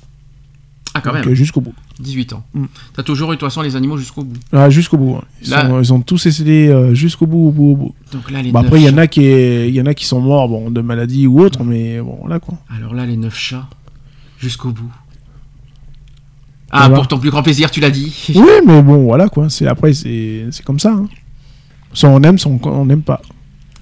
Ah, 0.94 1.01
quand 1.03 1.12
Donc, 1.12 1.24
même. 1.24 1.32
euh, 1.32 1.35
jusqu'au 1.35 1.61
bout. 1.61 1.74
18 2.01 2.32
ans. 2.35 2.43
Mm. 2.55 2.65
T'as 2.94 3.03
toujours 3.03 3.31
eu 3.32 3.36
de 3.36 3.40
toute 3.40 3.48
façon 3.48 3.61
les 3.62 3.77
animaux 3.77 3.98
jusqu'au 3.98 4.23
bout. 4.24 4.39
Ah, 4.53 4.70
jusqu'au 4.70 4.97
bout. 4.97 5.16
hein. 5.16 5.24
Ils, 5.43 5.51
Là- 5.51 5.69
sont- 5.69 5.81
ils 5.82 5.93
ont 5.93 6.01
tous 6.01 6.24
essayé 6.27 6.69
euh, 6.69 6.94
jusqu'au 6.94 7.27
bout, 7.27 7.48
au 7.48 7.51
bout, 7.53 7.70
au 7.73 7.77
bout. 7.77 7.94
Donc 8.12 8.31
là 8.31 8.40
les 8.40 8.51
neuf 8.53 8.65
après, 8.65 8.81
il 8.81 8.86
y 8.86 8.90
en 8.90 8.97
a 8.97 9.07
qui, 9.07 9.23
y 9.23 9.81
en 9.81 9.85
a 9.86 9.93
qui 9.93 10.07
sont 10.07 10.20
morts, 10.23 10.48
bon, 10.48 10.70
de 10.70 10.81
maladie 10.81 11.27
ou 11.27 11.40
autre, 11.40 11.65
mais 11.65 12.01
bon, 12.01 12.27
là 12.27 12.39
quoi. 12.40 12.55
Alors 12.74 12.94
là 12.94 13.05
les 13.05 13.16
neuf 13.19 13.36
chats 13.36 13.69
jusqu'au 14.39 14.70
bout. 14.70 14.90
Ah 16.77 16.81
Voilà. 16.89 16.94
pour 16.97 17.09
ton 17.09 17.19
plus 17.19 17.31
grand 17.31 17.43
plaisir 17.43 17.70
tu 17.70 17.81
l'as 17.81 17.90
dit. 17.90 18.12
Oui, 18.35 18.44
mais 18.66 18.82
bon, 18.82 19.05
voilà 19.05 19.28
quoi. 19.28 19.48
C'est 19.48 19.66
après, 19.66 19.93
c'est 19.94 20.47
c'est 20.51 20.65
comme 20.65 20.78
ça. 20.78 20.90
hein. 20.90 21.07
Soit 21.93 22.11
on 22.11 22.23
aime, 22.23 22.39
soit 22.39 22.53
on 22.65 22.85
n'aime 22.85 23.03
pas. 23.03 23.20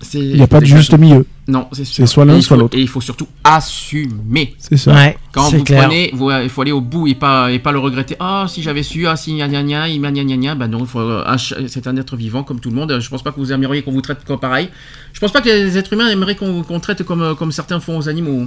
C'est- 0.00 0.18
Il 0.18 0.36
n'y 0.36 0.42
a 0.42 0.46
pas 0.46 0.60
de 0.60 0.66
juste 0.66 0.96
milieu. 0.98 1.24
Non 1.48 1.66
c'est 1.72 1.84
sûr. 1.84 1.94
C'est 1.96 2.06
soit 2.06 2.24
l'un, 2.26 2.40
soit 2.40 2.56
l'autre. 2.58 2.76
Et 2.76 2.80
il 2.80 2.88
faut 2.88 3.00
surtout 3.00 3.26
assumer. 3.42 4.54
C'est 4.58 4.76
ça. 4.76 4.92
Ouais, 4.94 5.16
Quand 5.32 5.50
vous 5.50 5.62
clair. 5.64 5.84
prenez, 5.88 6.10
vous- 6.14 6.30
il 6.30 6.48
faut 6.48 6.62
aller 6.62 6.72
au 6.72 6.80
bout 6.80 7.06
et 7.06 7.14
pas, 7.14 7.50
et 7.50 7.58
pas 7.58 7.72
le 7.72 7.78
regretter. 7.78 8.16
Ah, 8.20 8.46
si 8.48 8.62
j'avais 8.62 8.82
su, 8.82 9.06
ah, 9.06 9.16
si, 9.16 9.34
gna 9.36 9.48
gna 9.48 9.62
gna, 9.62 9.88
il 9.88 10.00
m'a 10.00 10.10
gna 10.12 10.24
gna 10.24 10.36
gna. 10.36 10.54
Ben 10.54 10.68
non, 10.68 10.80
il 10.80 10.86
faut, 10.86 11.00
euh, 11.00 11.24
c'est 11.66 11.86
un 11.86 11.96
être 11.96 12.16
vivant 12.16 12.42
comme 12.44 12.60
tout 12.60 12.70
le 12.70 12.76
monde. 12.76 12.98
Je 13.00 13.08
pense 13.08 13.22
pas 13.22 13.32
que 13.32 13.36
vous 13.40 13.52
aimeriez 13.52 13.82
qu'on 13.82 13.92
vous 13.92 14.00
traite 14.02 14.24
comme 14.26 14.38
pareil. 14.38 14.68
Je 15.12 15.20
pense 15.20 15.32
pas 15.32 15.40
que 15.40 15.48
les 15.48 15.76
êtres 15.78 15.92
humains 15.92 16.08
aimeraient 16.08 16.36
qu'on 16.36 16.80
traite 16.80 17.02
comme, 17.02 17.34
comme 17.36 17.52
certains 17.52 17.80
font 17.80 17.96
aux 17.98 18.08
animaux. 18.08 18.46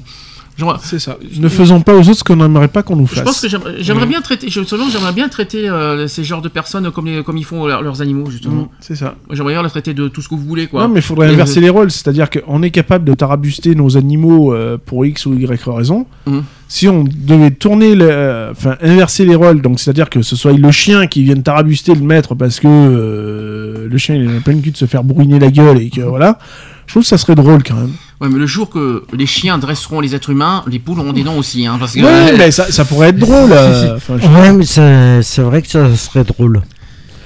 Genre, 0.57 0.79
C'est 0.84 0.97
ça. 0.99 1.17
Ne 1.39 1.49
faisons 1.49 1.81
pas 1.81 1.93
aux 1.93 1.99
autres 2.01 2.15
ce 2.19 2.23
qu'on 2.23 2.35
n'aimerait 2.38 2.67
pas 2.67 2.81
qu'on 2.81 2.95
nous 2.95 3.05
fasse. 3.05 3.19
je 3.19 3.23
pense 3.23 3.41
que 3.41 3.47
j'aimerais 3.47 3.75
j'aimerais 3.79 4.07
bien 4.07 4.21
traiter, 4.21 4.49
selon, 4.49 4.89
j'aimerais 4.89 5.13
bien 5.13 5.29
traiter 5.29 5.69
euh, 5.69 6.07
ces 6.07 6.23
genres 6.23 6.41
de 6.41 6.49
personnes 6.49 6.89
comme, 6.91 7.05
les- 7.05 7.23
comme 7.23 7.38
ils 7.38 7.45
font 7.45 7.67
leurs, 7.67 7.84
leurs 7.84 8.01
animaux, 8.01 8.29
justement. 8.31 8.63
Mm, 8.63 8.67
C'est 8.79 8.95
ça. 8.95 9.15
J'aimerais 9.31 9.53
bien 9.53 9.61
les 9.63 9.69
traiter 9.69 9.93
de 9.93 10.07
tout 10.07 10.21
ce 10.23 10.27
que 10.29 10.34
vous 10.35 10.41
voulez, 10.45 10.65
quoi. 10.67 10.81
Non, 10.84 10.88
mais 10.89 10.99
il 10.99 11.03
faudrait 11.03 11.27
inverser 11.29 11.59
les 11.61 11.69
rôles. 11.69 11.91
C'est-à-dire 11.91 12.29
qu'on 12.31 12.63
est 12.63 12.71
capable 12.71 13.05
de 13.05 13.13
tarabuster 13.13 13.75
nos 13.75 13.97
animaux 13.97 14.53
euh, 14.53 14.77
pour 14.84 15.05
X 15.05 15.27
ou 15.27 15.34
Y 15.35 15.63
raison. 15.67 16.07
Mhm. 16.25 16.43
Si 16.69 16.88
on 16.89 17.03
devait 17.05 17.51
tourner, 17.51 17.93
le- 17.95 18.07
euh, 18.09 18.51
enfin 18.51 18.75
inverser 18.81 19.25
les 19.25 19.35
rôles, 19.35 19.61
donc 19.61 19.79
c'est-à-dire 19.79 20.09
que 20.09 20.21
ce 20.21 20.35
soit 20.35 20.51
le 20.53 20.71
chien 20.71 21.07
qui 21.07 21.23
vienne 21.23 21.41
tarabuster 21.43 21.93
le 21.95 22.01
maître 22.01 22.35
parce 22.35 22.59
que 22.59 22.67
euh, 22.67 23.88
le 23.89 23.97
chien 23.97 24.15
il 24.15 24.23
est 24.35 24.39
plein 24.39 24.55
de 24.55 24.61
cul 24.61 24.71
de 24.71 24.77
se 24.77 24.85
faire 24.85 25.03
bourriner 25.03 25.39
la 25.39 25.49
gueule 25.51 25.77
et 25.81 25.89
que 25.89 26.01
voilà, 26.01 26.39
je 26.88 26.93
trouve 26.93 27.03
que 27.03 27.07
ça 27.09 27.17
serait 27.17 27.35
drôle 27.35 27.63
quand 27.63 27.75
même. 27.75 27.91
Ouais, 28.19 28.30
mais 28.30 28.39
le 28.39 28.48
jour 28.48 28.69
que 28.69 29.03
les 29.14 29.27
chiens 29.27 29.60
dresseront 29.60 29.99
les 29.99 30.15
êtres 30.15 30.31
humains, 30.31 30.64
les 30.68 30.80
poules 30.80 30.99
auront 30.99 31.14
des 31.14 31.23
noms 31.23 31.38
aussi, 31.38 31.68
hein, 31.68 31.77
parce 31.80 31.94
que. 31.94 31.99
Ouais, 31.99 32.35
mais 32.38 32.49
ça, 32.52 32.72
ça 32.72 32.84
pourrait 32.84 33.10
être 33.10 33.19
drôle. 33.19 33.52
euh, 33.52 33.95
enfin, 33.98 34.15
je- 34.19 34.27
Ouais, 34.27 34.53
mais 34.53 35.22
c'est 35.23 35.41
vrai 35.44 35.61
que 35.61 35.68
ça 35.68 35.95
serait 35.95 36.23
drôle. 36.23 36.61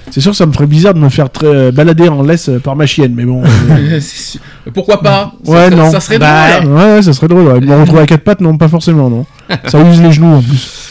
C'est 0.09 0.19
sûr 0.19 0.31
que 0.31 0.37
ça 0.37 0.45
me 0.45 0.51
ferait 0.51 0.65
bizarre 0.67 0.93
de 0.93 0.99
me 0.99 1.07
faire 1.07 1.29
très- 1.29 1.71
balader 1.71 2.09
en 2.09 2.21
laisse 2.23 2.49
euh, 2.49 2.59
par 2.59 2.75
ma 2.75 2.85
chienne, 2.85 3.13
mais 3.15 3.23
bon. 3.23 3.41
euh. 3.45 3.99
Pourquoi 4.73 5.01
pas? 5.01 5.31
Ouais, 5.45 5.69
ça, 5.69 5.75
non. 5.75 5.89
Ça 5.91 5.99
serait 6.01 6.19
Bah, 6.19 6.59
drôle. 6.59 6.73
ouais, 6.73 6.83
ouais, 6.95 7.01
ça 7.01 7.13
serait 7.13 7.27
drôle. 7.29 7.43
Ouais. 7.47 7.61
Me 7.61 7.79
retrouver 7.79 8.01
à 8.01 8.05
quatre 8.07 8.23
pattes, 8.25 8.41
non, 8.41 8.57
pas 8.57 8.67
forcément, 8.67 9.09
non. 9.09 9.25
Ça 9.67 9.79
use 9.89 10.01
les 10.01 10.11
genoux 10.11 10.33
en 10.35 10.41
plus. 10.41 10.89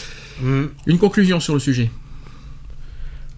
Une 0.87 0.97
conclusion 0.97 1.39
sur 1.39 1.53
le 1.53 1.59
sujet. 1.59 1.91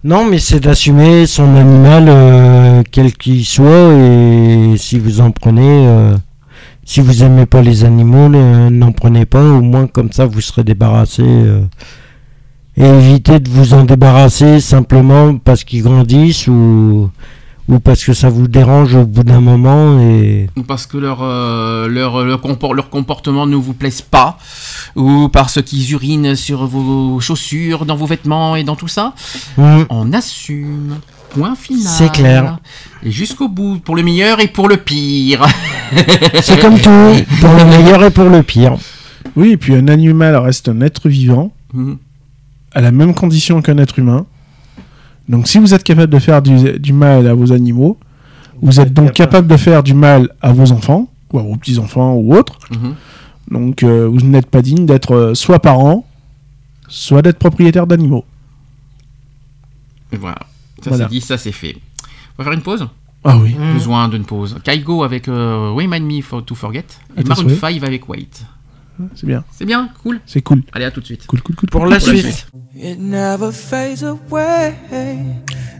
Non, 0.02 0.24
mais 0.24 0.38
c'est 0.38 0.60
d'assumer 0.60 1.26
son 1.26 1.54
animal, 1.56 2.04
euh, 2.08 2.82
quel 2.90 3.12
qu'il 3.14 3.44
soit, 3.44 3.92
et 3.94 4.74
si 4.78 4.98
vous 4.98 5.20
en 5.20 5.30
prenez, 5.30 5.86
euh, 5.86 6.14
si 6.84 7.00
vous 7.00 7.22
aimez 7.22 7.46
pas 7.46 7.62
les 7.62 7.84
animaux, 7.84 8.28
ne- 8.28 8.68
n'en 8.70 8.92
prenez 8.92 9.26
pas, 9.26 9.42
au 9.42 9.60
moins 9.62 9.86
comme 9.86 10.12
ça 10.12 10.26
vous 10.26 10.40
serez 10.40 10.64
débarrassé. 10.64 11.22
euh, 11.24 11.62
et 12.76 12.84
évitez 12.84 13.38
de 13.38 13.48
vous 13.48 13.72
en 13.72 13.84
débarrasser 13.84 14.58
simplement 14.60 15.36
parce 15.38 15.62
qu'ils 15.62 15.82
grandissent 15.84 16.48
ou, 16.48 17.08
ou 17.68 17.78
parce 17.78 18.02
que 18.04 18.12
ça 18.12 18.28
vous 18.28 18.48
dérange 18.48 18.96
au 18.96 19.06
bout 19.06 19.22
d'un 19.22 19.40
moment 19.40 20.00
et 20.00 20.48
Ou 20.56 20.62
parce 20.64 20.84
que 20.86 20.96
leur, 20.98 21.20
euh, 21.22 21.86
leur, 21.86 22.24
leur, 22.24 22.40
compor- 22.40 22.74
leur 22.74 22.90
comportement 22.90 23.46
ne 23.46 23.54
vous 23.56 23.74
plaise 23.74 24.02
pas, 24.02 24.38
ou 24.96 25.28
parce 25.28 25.62
qu'ils 25.62 25.92
urinent 25.92 26.34
sur 26.34 26.66
vos 26.66 27.20
chaussures, 27.20 27.86
dans 27.86 27.94
vos 27.96 28.06
vêtements 28.06 28.56
et 28.56 28.64
dans 28.64 28.76
tout 28.76 28.88
ça, 28.88 29.14
Mm. 29.56 29.82
on 29.88 30.12
assume. 30.12 30.96
Point 31.34 31.54
final. 31.56 31.82
C'est 31.86 32.12
clair. 32.12 32.58
Et 33.02 33.10
jusqu'au 33.10 33.48
bout, 33.48 33.78
pour 33.78 33.96
le 33.96 34.02
meilleur 34.02 34.40
et 34.40 34.48
pour 34.48 34.68
le 34.68 34.76
pire. 34.78 35.44
c'est 36.42 36.60
comme 36.60 36.78
tout, 36.78 37.24
pour 37.40 37.52
le 37.54 37.64
meilleur 37.64 38.02
et 38.04 38.10
pour 38.10 38.28
le 38.30 38.42
pire. 38.42 38.76
Oui, 39.36 39.50
et 39.50 39.56
puis 39.56 39.74
un 39.74 39.88
animal 39.88 40.36
reste 40.36 40.68
un 40.68 40.80
être 40.80 41.08
vivant, 41.08 41.52
Mhm. 41.72 41.98
à 42.72 42.80
la 42.80 42.92
même 42.92 43.14
condition 43.14 43.60
qu'un 43.62 43.78
être 43.78 43.98
humain. 43.98 44.26
Donc 45.28 45.48
si 45.48 45.58
vous 45.58 45.74
êtes 45.74 45.82
capable 45.84 46.12
de 46.12 46.18
faire 46.18 46.40
du, 46.42 46.78
du 46.78 46.92
mal 46.92 47.26
à 47.26 47.34
vos 47.34 47.50
animaux, 47.52 47.98
vous 48.62 48.78
êtes 48.80 48.92
donc 48.92 49.12
capable 49.12 49.48
de 49.48 49.56
faire 49.56 49.82
du 49.82 49.94
mal 49.94 50.28
à 50.40 50.52
vos 50.52 50.70
enfants, 50.70 51.08
ou 51.32 51.38
à 51.38 51.42
vos 51.42 51.56
petits-enfants, 51.56 52.14
ou 52.14 52.34
autres. 52.36 52.58
Mhm. 52.70 52.94
Donc 53.50 53.82
euh, 53.82 54.06
vous 54.08 54.20
n'êtes 54.20 54.46
pas 54.46 54.62
digne 54.62 54.86
d'être 54.86 55.14
euh, 55.14 55.34
soit 55.34 55.58
parent, 55.58 56.06
soit 56.88 57.22
d'être 57.22 57.38
propriétaire 57.38 57.86
d'animaux. 57.86 58.24
Et 60.12 60.16
voilà. 60.16 60.38
Ça 60.84 60.90
Voilà. 60.90 61.04
c'est 61.04 61.10
dit, 61.10 61.20
ça 61.20 61.38
c'est 61.38 61.52
fait. 61.52 61.76
On 62.36 62.42
va 62.42 62.44
faire 62.44 62.52
une 62.52 62.62
pause 62.62 62.86
Ah 63.24 63.36
oui. 63.38 63.54
Besoin 63.72 64.08
d'une 64.08 64.24
pause. 64.24 64.58
Kaigo 64.62 65.02
avec 65.02 65.28
euh, 65.28 65.70
Remind 65.72 66.04
Me 66.06 66.20
for, 66.20 66.44
to 66.44 66.54
Forget. 66.54 66.84
Et 67.16 67.24
Maroon 67.24 67.48
souhaits. 67.48 67.58
5 67.60 67.82
avec 67.82 68.08
Wait. 68.08 68.44
C'est 69.16 69.26
bien. 69.26 69.42
C'est 69.50 69.64
bien, 69.64 69.88
cool. 70.02 70.20
C'est 70.26 70.42
cool. 70.42 70.62
Allez, 70.72 70.84
à 70.84 70.90
tout 70.90 71.00
de 71.00 71.06
suite. 71.06 71.26
Cool, 71.26 71.42
cool, 71.42 71.56
cool. 71.56 71.68
Pour 71.68 71.80
cool, 71.82 71.90
la 71.90 71.98
suite. 71.98 72.46
It 72.76 72.98
never 73.00 73.50
fades 73.50 74.04
away. 74.04 74.74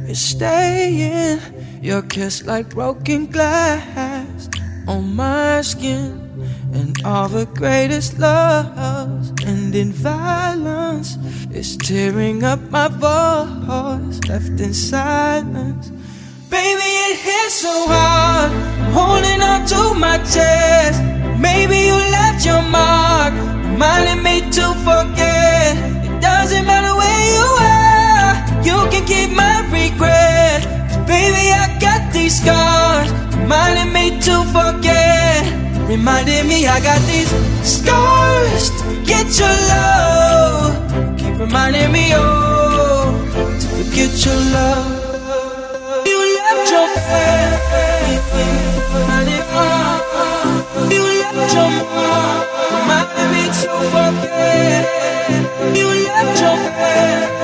It's 0.08 0.18
staying. 0.20 1.38
Your 1.82 2.02
kiss 2.02 2.44
like 2.44 2.70
broken 2.74 3.26
glass 3.26 4.48
on 4.86 5.14
my 5.14 5.62
skin. 5.62 6.20
And 6.72 6.96
all 7.04 7.28
the 7.28 7.46
greatest 7.46 8.18
loves 8.18 9.32
end 9.44 9.74
in 9.74 9.92
violence. 9.92 11.16
It's 11.50 11.76
tearing 11.76 12.42
up 12.42 12.60
my 12.70 12.88
voice, 12.88 14.20
left 14.28 14.60
in 14.60 14.74
silence. 14.74 15.90
Baby, 16.50 16.90
it 17.08 17.18
hits 17.18 17.54
so 17.54 17.86
hard. 17.86 18.52
Holding 18.92 19.40
on 19.40 19.66
to 19.66 19.94
my 19.98 20.18
chest. 20.18 21.00
Maybe 21.38 21.78
you 21.88 21.94
left 21.94 22.44
your 22.46 22.62
mark, 22.62 23.34
reminding 23.34 24.22
me 24.22 24.40
to 24.56 24.66
forget. 24.86 25.76
It 26.06 26.20
doesn't 26.20 26.64
matter 26.64 26.94
where 27.00 27.22
you 27.36 27.48
are, 27.60 28.32
you 28.68 28.78
can 28.90 29.04
keep 29.04 29.30
my 29.36 29.60
regret. 29.70 30.62
baby, 31.06 31.52
I 31.52 31.76
got 31.80 32.12
these 32.12 32.40
scars, 32.40 33.10
reminding 33.44 33.92
me 33.92 34.18
to 34.20 34.34
forget. 34.56 35.44
Reminding 35.86 36.48
me 36.48 36.66
I 36.66 36.80
got 36.80 37.00
these 37.06 37.28
scars 37.62 38.70
to 38.70 38.82
forget 38.88 39.28
your 39.38 39.56
love. 39.72 40.72
Keep 41.18 41.38
reminding 41.38 41.92
me, 41.92 42.04
oh, 42.14 43.12
to 43.60 43.66
forget 43.76 44.12
your 44.24 44.40
love. 44.56 46.06
You 46.08 46.18
left 46.36 46.70
your 46.72 46.88
You 50.94 51.02
left 51.20 51.54
your 51.54 51.70
mark, 51.96 52.48
reminding 52.72 53.30
me 53.34 53.44
to 53.60 53.70
forget. 53.92 54.84
You 55.76 55.88
left 56.08 56.40
your 56.40 56.56
You 56.80 57.43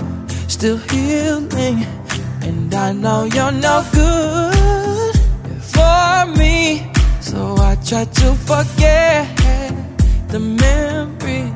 still 0.61 0.77
healing. 0.93 1.77
And 2.43 2.71
I 2.71 2.91
know 2.91 3.23
you're 3.23 3.51
no 3.51 3.83
good 3.91 5.15
for 5.73 6.37
me. 6.37 6.85
So 7.19 7.55
I 7.57 7.73
try 7.83 8.05
to 8.05 8.27
forget 8.49 9.25
the 10.27 10.39
memories. 10.39 11.51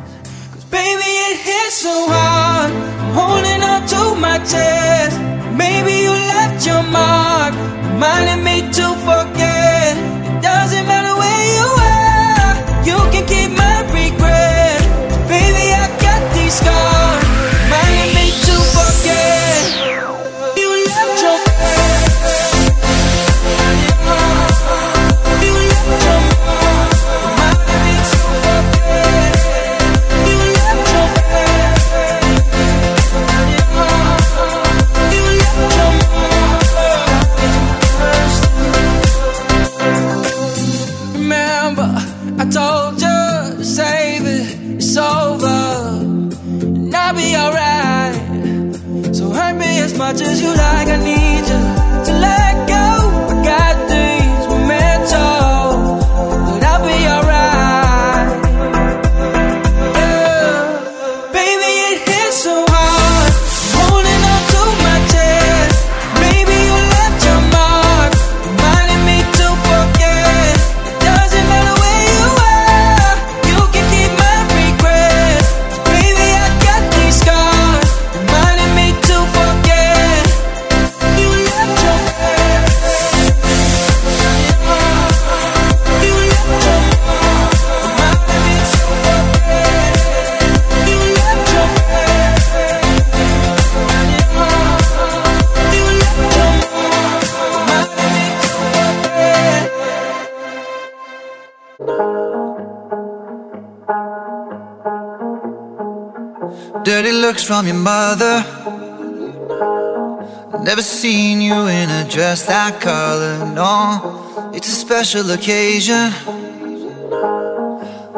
Cause 0.51 0.66
baby, 0.72 1.11
it 1.30 1.38
hits 1.48 1.75
so 1.85 1.95
hard. 2.09 2.72
I'm 3.01 3.14
holding 3.19 3.61
on 3.72 3.82
to 3.93 4.01
my 4.25 4.38
chest. 4.40 5.16
Maybe 5.53 5.93
you 6.06 6.14
left 6.34 6.66
your 6.66 6.82
mark, 6.98 7.53
reminding 7.92 8.43
me 8.43 8.58
to 8.77 8.85
forget. 9.09 9.93
It 10.30 10.42
doesn't 10.42 10.85
matter 10.92 11.16
where 11.22 11.43
you 11.58 11.67
are, 11.93 12.53
you 12.90 12.98
can 13.14 13.25
keep 13.27 13.55
much 50.06 50.22
as 50.22 50.40
you 50.40 50.50
like. 50.50 50.88
I 50.88 50.98
need 50.98 51.15
from 107.45 107.67
your 107.67 107.75
mother. 107.75 108.43
Never 110.64 110.82
seen 110.82 111.41
you 111.41 111.53
in 111.67 111.90
a 111.91 112.03
dress 112.09 112.48
that 112.48 112.82
color. 112.82 113.38
No, 113.53 114.51
it's 114.51 114.67
a 114.67 114.72
special 114.72 115.30
occasion. 115.30 116.09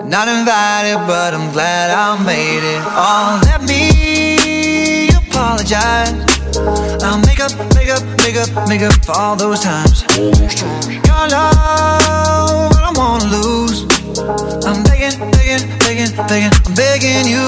Not 0.07 0.29
invited, 0.29 0.99
but 1.11 1.33
I'm 1.33 1.51
glad 1.51 1.91
I 1.91 2.23
made 2.23 2.63
it. 2.63 2.81
Oh, 2.87 3.41
let 3.43 3.61
me 3.63 5.09
apologize. 5.09 6.15
I'll 7.03 7.19
make 7.27 7.41
up, 7.41 7.51
make 7.75 7.89
up, 7.89 8.03
make 8.23 8.37
up, 8.37 8.69
make 8.69 8.81
up 8.81 8.95
for 9.03 9.11
all 9.11 9.35
those 9.35 9.59
times. 9.59 10.03
Your 10.15 11.23
love, 11.27 12.71
I 12.71 12.81
don't 12.85 12.97
wanna 12.97 13.25
lose. 13.25 13.83
I'm 14.65 14.83
begging, 14.83 15.19
begging, 15.35 15.67
begging, 15.79 16.15
begging, 16.27 16.53
I'm 16.65 16.73
begging 16.75 17.27
you. 17.27 17.45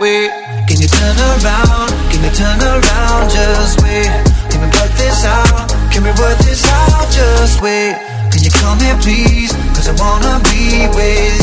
Wait, 0.00 0.47
can 0.78 0.86
you 0.86 0.94
turn 0.94 1.18
around? 1.18 1.90
Can 2.08 2.22
you 2.22 2.30
turn 2.30 2.60
around? 2.62 3.30
Just 3.30 3.82
wait. 3.82 4.06
Can 4.48 4.60
we 4.60 4.68
work 4.78 4.92
this 4.94 5.24
out? 5.24 5.68
Can 5.90 6.04
we 6.04 6.10
work 6.10 6.38
this 6.38 6.64
out? 6.66 7.10
Just 7.10 7.60
wait. 7.60 7.96
Can 8.30 8.44
you 8.44 8.50
come 8.50 8.78
here, 8.78 8.96
please? 9.02 9.52
Cause 9.74 9.88
I 9.88 9.92
wanna 9.98 10.38
be 10.44 10.86
with 10.94 11.42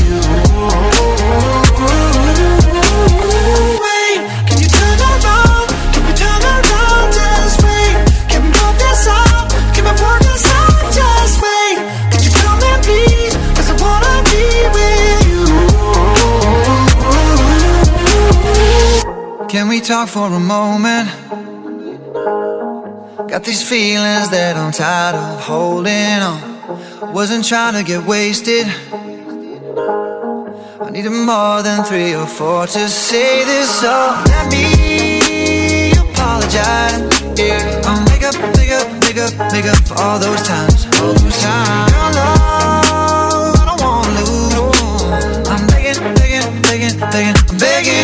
you. 3.82 3.95
Can 19.56 19.69
we 19.69 19.80
talk 19.80 20.09
for 20.09 20.27
a 20.27 20.38
moment? 20.38 21.08
Got 23.32 23.45
these 23.45 23.64
feelings 23.64 24.30
that 24.32 24.58
I'm 24.58 24.74
tired 24.74 25.16
of 25.16 25.40
holding 25.40 26.19
on. 26.19 27.14
Wasn't 27.14 27.45
trying 27.45 27.75
to 27.75 27.84
get 27.84 28.03
wasted. 28.06 28.67
I 30.85 30.90
needed 30.92 31.11
more 31.11 31.64
than 31.64 31.85
three 31.85 32.14
or 32.14 32.27
four 32.27 32.67
to 32.67 32.90
say 32.90 33.45
this, 33.45 33.80
so 33.80 33.95
let 34.27 34.51
me 34.51 35.93
apologize. 36.03 37.00
Yeah, 37.40 37.88
I'll 37.88 38.03
make 38.11 38.24
up, 38.27 38.35
make 38.59 38.75
up, 38.75 38.88
make 39.08 39.19
up, 39.24 39.32
make 39.53 39.67
up 39.72 39.80
for 39.88 39.95
all 40.03 40.19
those 40.19 40.43
times, 40.43 40.84
all 41.00 41.14
those 41.14 41.40
times. 41.42 41.92
Your 41.95 42.11
love, 42.19 43.56
I 43.56 43.64
don't 43.72 43.80
wanna 43.80 44.19
lose. 44.19 45.48
I'm 45.48 45.66
begging, 45.67 46.03
begging, 46.19 46.43
begging, 46.61 47.00
begging, 47.00 47.58
begging 47.58 47.95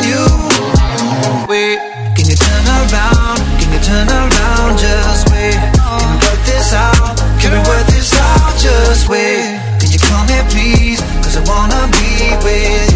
with 12.43 12.90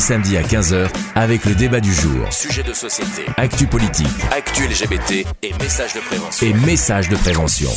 samedis 0.00 0.36
à 0.36 0.42
15h 0.42 0.88
avec 1.14 1.44
le 1.44 1.54
débat 1.54 1.80
du 1.80 1.92
jour. 1.92 2.26
Sujet 2.32 2.62
de 2.62 2.72
société, 2.72 3.22
actu 3.36 3.66
politique, 3.66 4.06
actu 4.36 4.66
LGBT 4.66 5.26
et 5.42 5.52
messages 5.60 5.94
de 5.94 6.00
prévention. 6.00 6.46
Et 6.46 6.52
messages 6.54 7.08
de 7.08 7.16
prévention. 7.16 7.68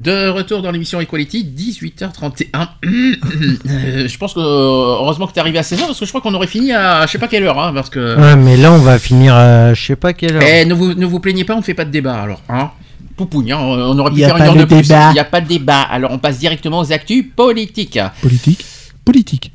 De 0.00 0.28
retour 0.28 0.62
dans 0.62 0.70
l'émission 0.70 1.00
Equality, 1.00 1.44
18h31. 1.56 2.68
Euh, 3.64 4.08
je 4.08 4.18
pense 4.18 4.34
que 4.34 4.40
euh, 4.40 4.42
heureusement 4.42 5.26
que 5.26 5.32
t'es 5.32 5.40
arrivé 5.40 5.58
à 5.58 5.62
16h 5.62 5.86
parce 5.86 5.98
que 5.98 6.04
je 6.04 6.10
crois 6.10 6.20
qu'on 6.20 6.34
aurait 6.34 6.46
fini 6.48 6.72
à 6.72 7.06
je 7.06 7.12
sais 7.12 7.18
pas 7.18 7.28
quelle 7.28 7.44
heure 7.44 7.58
hein, 7.60 7.72
parce 7.72 7.88
que 7.90 8.16
Ouais, 8.18 8.36
mais 8.36 8.56
là, 8.56 8.72
on 8.72 8.78
va 8.78 8.98
finir 8.98 9.34
à 9.34 9.72
je 9.74 9.82
sais 9.86 9.96
pas 9.96 10.12
quelle 10.12 10.36
heure. 10.36 10.42
Eh, 10.42 10.64
ne 10.64 10.74
vous 10.74 10.94
ne 10.94 11.06
vous 11.06 11.20
plaignez 11.20 11.44
pas, 11.44 11.54
on 11.54 11.58
ne 11.58 11.62
fait 11.62 11.74
pas 11.74 11.84
de 11.84 11.90
débat 11.90 12.14
alors 12.20 12.40
hein. 12.48 12.70
Poupougne, 13.16 13.52
hein, 13.52 13.58
on 13.60 13.98
aurait 13.98 14.10
pu 14.10 14.18
faire 14.20 14.34
pas 14.36 14.40
une 14.40 14.46
heure 14.46 14.56
de 14.56 14.64
plus. 14.64 14.82
débat. 14.82 15.10
Il 15.10 15.14
n'y 15.14 15.20
a 15.20 15.24
pas 15.24 15.40
de 15.40 15.46
débat. 15.48 15.82
Alors 15.82 16.10
on 16.12 16.18
passe 16.18 16.38
directement 16.38 16.80
aux 16.80 16.92
actus 16.92 17.24
politiques. 17.36 17.98
Politique 18.20 18.64
Politique. 19.04 19.52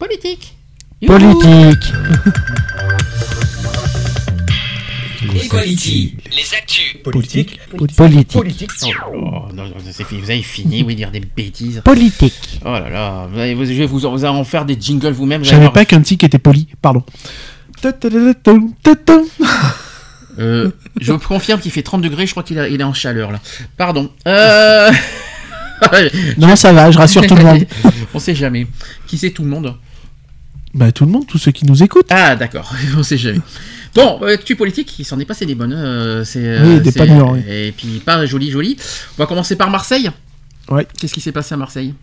Politique. 0.00 0.54
Politique. 1.06 1.92
Equality, 5.44 6.16
les 6.34 6.54
actus. 6.56 6.96
Politique. 7.04 7.60
Politique. 7.76 8.70
Oh, 9.12 9.42
non, 9.54 9.64
non, 9.66 9.72
c'est 9.90 10.04
fini. 10.04 10.20
Vous 10.22 10.30
avez 10.30 10.42
fini, 10.42 10.82
oui, 10.82 10.94
dire 10.96 11.10
des 11.10 11.20
bêtises. 11.20 11.82
Politique. 11.84 12.60
Oh 12.64 12.70
là 12.70 12.88
là, 12.88 13.28
vous 13.30 13.38
allez- 13.38 13.54
vous- 13.54 13.64
je 13.66 13.72
vais 13.74 13.86
vous, 13.86 14.06
en- 14.06 14.12
vous 14.12 14.24
allez 14.24 14.34
en 14.36 14.44
faire 14.44 14.64
des 14.64 14.76
jingles 14.80 15.10
vous-même. 15.12 15.44
Je 15.44 15.50
savais 15.50 15.70
pas 15.70 15.84
qu'un 15.84 16.00
tic 16.00 16.24
était 16.24 16.38
poli. 16.38 16.66
Pardon. 16.82 17.04
Euh, 20.38 20.70
je 21.00 21.12
vous 21.12 21.18
confirme 21.18 21.60
qu'il 21.60 21.70
fait 21.70 21.82
30 21.82 22.00
degrés, 22.02 22.26
je 22.26 22.30
crois 22.30 22.42
qu'il 22.42 22.56
est 22.58 22.82
en 22.82 22.94
chaleur 22.94 23.30
là. 23.30 23.40
Pardon. 23.76 24.10
Euh... 24.26 24.90
Non, 26.38 26.56
ça 26.56 26.72
va, 26.72 26.90
je 26.90 26.98
rassure 26.98 27.26
tout 27.26 27.34
le 27.34 27.42
monde. 27.44 27.66
On 28.14 28.18
sait 28.18 28.34
jamais. 28.34 28.66
Qui 29.06 29.16
c'est 29.18 29.30
tout 29.30 29.42
le 29.42 29.48
monde? 29.48 29.74
Bah, 30.72 30.92
tout 30.92 31.04
le 31.04 31.10
monde, 31.10 31.26
tous 31.26 31.38
ceux 31.38 31.50
qui 31.50 31.66
nous 31.66 31.82
écoutent. 31.82 32.06
Ah 32.10 32.36
d'accord, 32.36 32.72
on 32.96 33.02
sait 33.02 33.18
jamais. 33.18 33.40
Bon, 33.94 34.20
euh, 34.22 34.34
actu 34.34 34.54
politique, 34.54 34.98
il 35.00 35.04
s'en 35.04 35.18
est 35.18 35.24
passé 35.24 35.46
des 35.46 35.56
bonnes. 35.56 35.72
euh, 35.72 36.24
c'est, 36.24 36.60
Oui, 36.62 36.80
des 36.80 36.92
pas 36.92 37.06
mûres, 37.06 37.32
oui. 37.32 37.40
Et 37.48 37.72
puis 37.72 38.00
pas 38.04 38.24
joli, 38.26 38.50
joli. 38.50 38.76
On 39.18 39.22
va 39.22 39.26
commencer 39.26 39.56
par 39.56 39.68
Marseille. 39.70 40.10
Ouais. 40.68 40.86
Qu'est-ce 40.98 41.12
qui 41.14 41.20
s'est 41.20 41.32
passé 41.32 41.54
à 41.54 41.56
Marseille? 41.56 41.94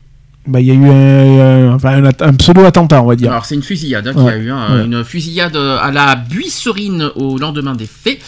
Bah, 0.48 0.62
il 0.62 0.68
y 0.68 0.72
a 0.72 0.74
eu 0.76 0.86
un, 0.86 1.70
un- 1.72 1.74
enfin, 1.76 1.90
un 2.02 2.06
at- 2.06 2.22
un 2.26 2.34
pseudo-attentat, 2.34 3.02
on 3.02 3.08
va 3.08 3.16
dire. 3.18 3.32
Alors 3.32 3.46
c'est 3.46 3.56
une 3.56 3.64
fusillade 3.64 4.08
hein, 4.08 4.14
qu'il 4.14 4.24
y 4.24 4.30
a 4.30 4.38
eu, 4.38 4.50
hein, 4.50 4.78
ouais. 4.78 4.86
une 4.86 5.04
fusillade 5.04 5.56
à 5.58 5.92
la 5.92 6.16
Buisserine 6.16 7.10
au 7.16 7.38
lendemain 7.38 7.76
des 7.76 7.86
faits. 7.88 8.20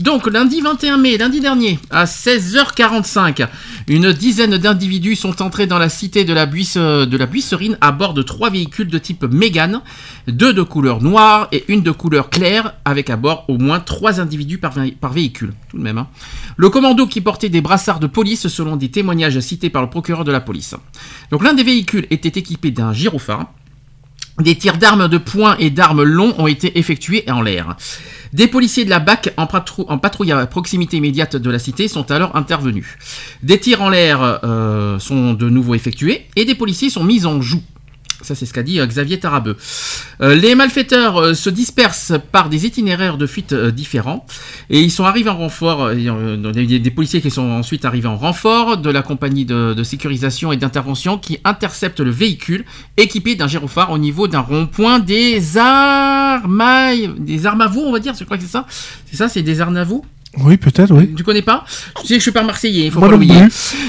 Donc 0.00 0.26
lundi 0.32 0.60
21 0.60 0.96
mai, 0.96 1.18
lundi 1.18 1.40
dernier, 1.40 1.78
à 1.90 2.06
16h45, 2.06 3.46
une 3.88 4.12
dizaine 4.12 4.56
d'individus 4.58 5.16
sont 5.16 5.42
entrés 5.42 5.66
dans 5.66 5.78
la 5.78 5.88
cité 5.88 6.24
de 6.24 6.32
la, 6.32 6.46
Buisse, 6.46 6.76
de 6.76 7.16
la 7.16 7.26
Buisserine 7.26 7.76
à 7.80 7.92
bord 7.92 8.14
de 8.14 8.22
trois 8.22 8.50
véhicules 8.50 8.88
de 8.88 8.98
type 8.98 9.24
Mégane, 9.30 9.80
deux 10.32 10.52
de 10.52 10.62
couleur 10.62 11.02
noire 11.02 11.48
et 11.52 11.64
une 11.68 11.82
de 11.82 11.90
couleur 11.90 12.30
claire, 12.30 12.74
avec 12.84 13.10
à 13.10 13.16
bord 13.16 13.44
au 13.48 13.58
moins 13.58 13.80
trois 13.80 14.20
individus 14.20 14.58
par, 14.58 14.76
vé- 14.78 14.94
par 14.96 15.12
véhicule, 15.12 15.52
tout 15.70 15.78
de 15.78 15.82
même. 15.82 15.98
hein. 15.98 16.08
Le 16.56 16.70
commando 16.70 17.06
qui 17.06 17.20
portait 17.20 17.48
des 17.48 17.60
brassards 17.60 18.00
de 18.00 18.06
police 18.06 18.48
selon 18.48 18.76
des 18.76 18.90
témoignages 18.90 19.38
cités 19.40 19.70
par 19.70 19.82
le 19.82 19.90
procureur 19.90 20.24
de 20.24 20.32
la 20.32 20.40
police. 20.40 20.74
Donc 21.30 21.42
l'un 21.44 21.54
des 21.54 21.62
véhicules 21.62 22.06
était 22.10 22.38
équipé 22.38 22.70
d'un 22.70 22.92
gyrophare. 22.92 23.46
Des 24.40 24.54
tirs 24.54 24.78
d'armes 24.78 25.08
de 25.08 25.18
poing 25.18 25.56
et 25.58 25.68
d'armes 25.68 26.04
longs 26.04 26.32
ont 26.38 26.46
été 26.46 26.78
effectués 26.78 27.28
en 27.28 27.42
l'air. 27.42 27.76
Des 28.32 28.46
policiers 28.46 28.84
de 28.84 28.90
la 28.90 29.00
BAC 29.00 29.34
en 29.36 29.46
patrouille 29.98 30.30
à 30.30 30.46
proximité 30.46 30.96
immédiate 30.98 31.34
de 31.34 31.50
la 31.50 31.58
cité 31.58 31.88
sont 31.88 32.08
alors 32.12 32.36
intervenus. 32.36 32.86
Des 33.42 33.58
tirs 33.58 33.82
en 33.82 33.88
l'air 33.88 34.38
euh, 34.44 35.00
sont 35.00 35.32
de 35.32 35.48
nouveau 35.48 35.74
effectués 35.74 36.26
et 36.36 36.44
des 36.44 36.54
policiers 36.54 36.88
sont 36.88 37.02
mis 37.02 37.26
en 37.26 37.40
joue. 37.40 37.62
Ça, 38.22 38.34
c'est 38.34 38.46
ce 38.46 38.52
qu'a 38.52 38.64
dit 38.64 38.80
euh, 38.80 38.86
Xavier 38.86 39.20
Tarabeu. 39.20 39.56
Euh, 40.20 40.34
les 40.34 40.56
malfaiteurs 40.56 41.18
euh, 41.18 41.34
se 41.34 41.50
dispersent 41.50 42.14
par 42.32 42.48
des 42.48 42.66
itinéraires 42.66 43.16
de 43.16 43.26
fuite 43.26 43.54
différents 43.54 44.26
et 44.70 44.80
ils 44.80 44.90
sont 44.90 45.04
arrivés 45.04 45.30
en 45.30 45.36
renfort. 45.36 45.92
il 45.92 46.02
y 46.02 46.08
a, 46.08 46.78
des, 46.78 46.90
policiers 46.90 47.20
qui 47.20 47.30
sont 47.30 47.48
ensuite 47.48 47.84
arrivés 47.84 48.08
en 48.08 48.16
renfort 48.16 48.76
de 48.76 48.90
la 48.90 49.02
compagnie 49.02 49.44
de, 49.44 49.82
sécurisation 49.84 50.50
et 50.52 50.56
d'intervention 50.56 51.16
qui 51.16 51.38
interceptent 51.44 52.00
le 52.00 52.10
véhicule 52.10 52.64
équipé 52.96 53.36
d'un 53.36 53.46
gyrophare 53.46 53.92
au 53.92 53.98
niveau 53.98 54.26
d'un 54.26 54.40
rond-point 54.40 54.98
des 54.98 55.56
armailles, 55.56 57.10
des 57.18 57.46
armavaux, 57.46 57.82
on 57.86 57.92
va 57.92 58.00
dire. 58.00 58.14
Je 58.18 58.24
crois 58.24 58.36
que 58.36 58.42
c'est 58.42 58.50
ça. 58.50 58.66
C'est 59.06 59.16
ça, 59.16 59.28
c'est 59.28 59.42
des 59.42 59.60
arnavaux. 59.60 60.04
Oui, 60.40 60.56
peut-être, 60.56 60.94
oui. 60.94 61.12
Tu 61.16 61.22
connais 61.22 61.42
pas? 61.42 61.64
Je 62.02 62.06
sais 62.06 62.14
que 62.14 62.20
je 62.20 62.22
suis 62.22 62.32
pas 62.32 62.42
marseillais, 62.42 62.86
il 62.86 62.90
faut 62.90 63.00
Moi 63.00 63.08
pas 63.08 63.12
l'oublier. 63.12 63.42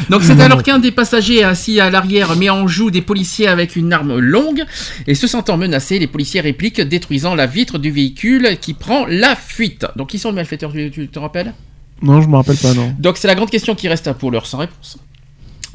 Donc 0.09 0.23
c'est 0.23 0.39
alors 0.39 0.63
qu'un 0.63 0.79
des 0.79 0.91
passagers 0.91 1.43
assis 1.43 1.79
à 1.79 1.89
l'arrière 1.89 2.35
met 2.35 2.49
en 2.49 2.67
joue 2.67 2.91
des 2.91 3.01
policiers 3.01 3.47
avec 3.47 3.75
une 3.75 3.93
arme 3.93 4.17
longue 4.19 4.63
et 5.07 5.15
se 5.15 5.27
sentant 5.27 5.57
menacé, 5.57 5.99
les 5.99 6.07
policiers 6.07 6.41
répliquent 6.41 6.81
détruisant 6.81 7.35
la 7.35 7.45
vitre 7.45 7.77
du 7.77 7.91
véhicule 7.91 8.57
qui 8.59 8.73
prend 8.73 9.05
la 9.05 9.35
fuite. 9.35 9.85
Donc 9.95 10.09
qui 10.09 10.19
sont 10.19 10.29
les 10.29 10.35
malfaiteurs, 10.35 10.71
tu, 10.71 10.89
tu 10.91 11.07
te 11.07 11.19
rappelles? 11.19 11.53
Non, 12.01 12.21
je 12.21 12.27
me 12.27 12.35
rappelle 12.37 12.57
pas, 12.57 12.73
non. 12.73 12.95
Donc 12.97 13.17
c'est 13.17 13.27
la 13.27 13.35
grande 13.35 13.49
question 13.49 13.75
qui 13.75 13.87
reste 13.87 14.11
pour 14.13 14.31
l'heure 14.31 14.45
sans 14.45 14.59
réponse. 14.59 14.97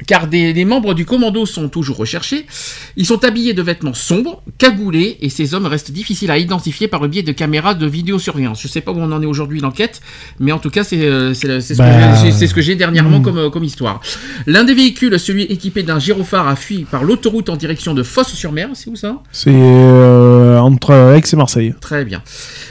Car 0.07 0.27
des, 0.27 0.53
les 0.53 0.65
membres 0.65 0.93
du 0.93 1.05
commando 1.05 1.45
sont 1.45 1.67
toujours 1.69 1.97
recherchés. 1.97 2.45
Ils 2.95 3.05
sont 3.05 3.23
habillés 3.23 3.53
de 3.53 3.61
vêtements 3.61 3.93
sombres, 3.93 4.43
cagoulés, 4.57 5.17
et 5.21 5.29
ces 5.29 5.53
hommes 5.53 5.65
restent 5.65 5.91
difficiles 5.91 6.31
à 6.31 6.37
identifier 6.37 6.87
par 6.87 7.01
le 7.01 7.07
biais 7.07 7.23
de 7.23 7.31
caméras 7.31 7.73
de 7.73 7.85
vidéosurveillance. 7.87 8.61
Je 8.61 8.67
sais 8.67 8.81
pas 8.81 8.91
où 8.91 8.97
on 8.99 9.11
en 9.11 9.21
est 9.21 9.25
aujourd'hui 9.25 9.59
l'enquête, 9.59 10.01
mais 10.39 10.51
en 10.51 10.59
tout 10.59 10.69
cas 10.69 10.83
c'est 10.83 11.01
euh, 11.01 11.33
ce, 11.33 11.47
Bah, 11.75 11.85
que 11.89 12.25
j'ai- 12.25 12.31
c'est 12.31 12.47
ce 12.47 12.53
que 12.53 12.61
j'ai 12.61 12.75
dernièrement 12.75 13.19
hmm. 13.19 13.23
comme, 13.23 13.37
euh, 13.37 13.49
comme 13.49 13.63
histoire. 13.63 13.99
L'un 14.45 14.63
des 14.63 14.73
véhicules, 14.73 15.17
celui 15.19 15.43
équipé 15.43 15.83
d'un 15.83 15.99
gyrophare, 15.99 16.47
a 16.47 16.55
fui 16.55 16.85
par 16.89 17.03
l'autoroute 17.03 17.49
en 17.49 17.55
direction 17.55 17.93
de 17.93 18.03
Fosse-sur-Mer. 18.03 18.69
C'est 18.73 18.89
où 18.89 18.95
ça? 18.95 19.17
C'est 19.31 19.49
euh, 19.51 20.57
entre 20.59 20.91
Aix 21.17 21.21
et 21.31 21.35
Marseille. 21.35 21.73
Très 21.81 22.05
bien. 22.05 22.21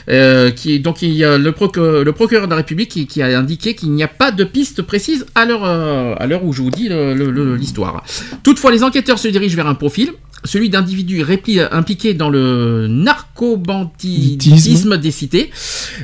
Euh, 0.09 0.51
qui, 0.51 0.81
donc 0.81 1.03
il 1.03 1.13
y 1.15 1.25
a 1.25 1.39
le, 1.39 1.51
proc- 1.53 1.79
le 1.79 2.13
procureur 2.13 2.47
de 2.47 2.51
la 2.51 2.57
République 2.57 2.91
qui, 2.91 3.07
qui 3.07 3.23
a 3.23 3.39
indiqué 3.39 3.75
qu'il 3.75 3.91
n'y 3.93 4.03
a 4.03 4.09
pas 4.09 4.31
de 4.31 4.45
piste 4.45 4.83
précise 4.83 5.25
à 5.35 5.47
l'heure 5.47 5.63
euh, 5.65 6.39
où 6.43 6.53
je 6.53 6.63
vous 6.63 6.71
dis 6.71 6.89
le- 6.89 7.15
l'histoire. 7.31 8.05
Toutefois, 8.43 8.73
les 8.73 8.83
enquêteurs 8.83 9.19
se 9.19 9.29
dirigent 9.29 9.57
vers 9.57 9.67
un 9.67 9.75
profil, 9.75 10.13
celui 10.47 10.69
d'individus 10.69 11.23
répli- 11.23 11.67
impliqués 11.73 12.13
dans 12.13 12.29
le 12.29 12.87
narcobanditisme 12.87 14.99
des 14.99 15.11
cités. 15.11 15.51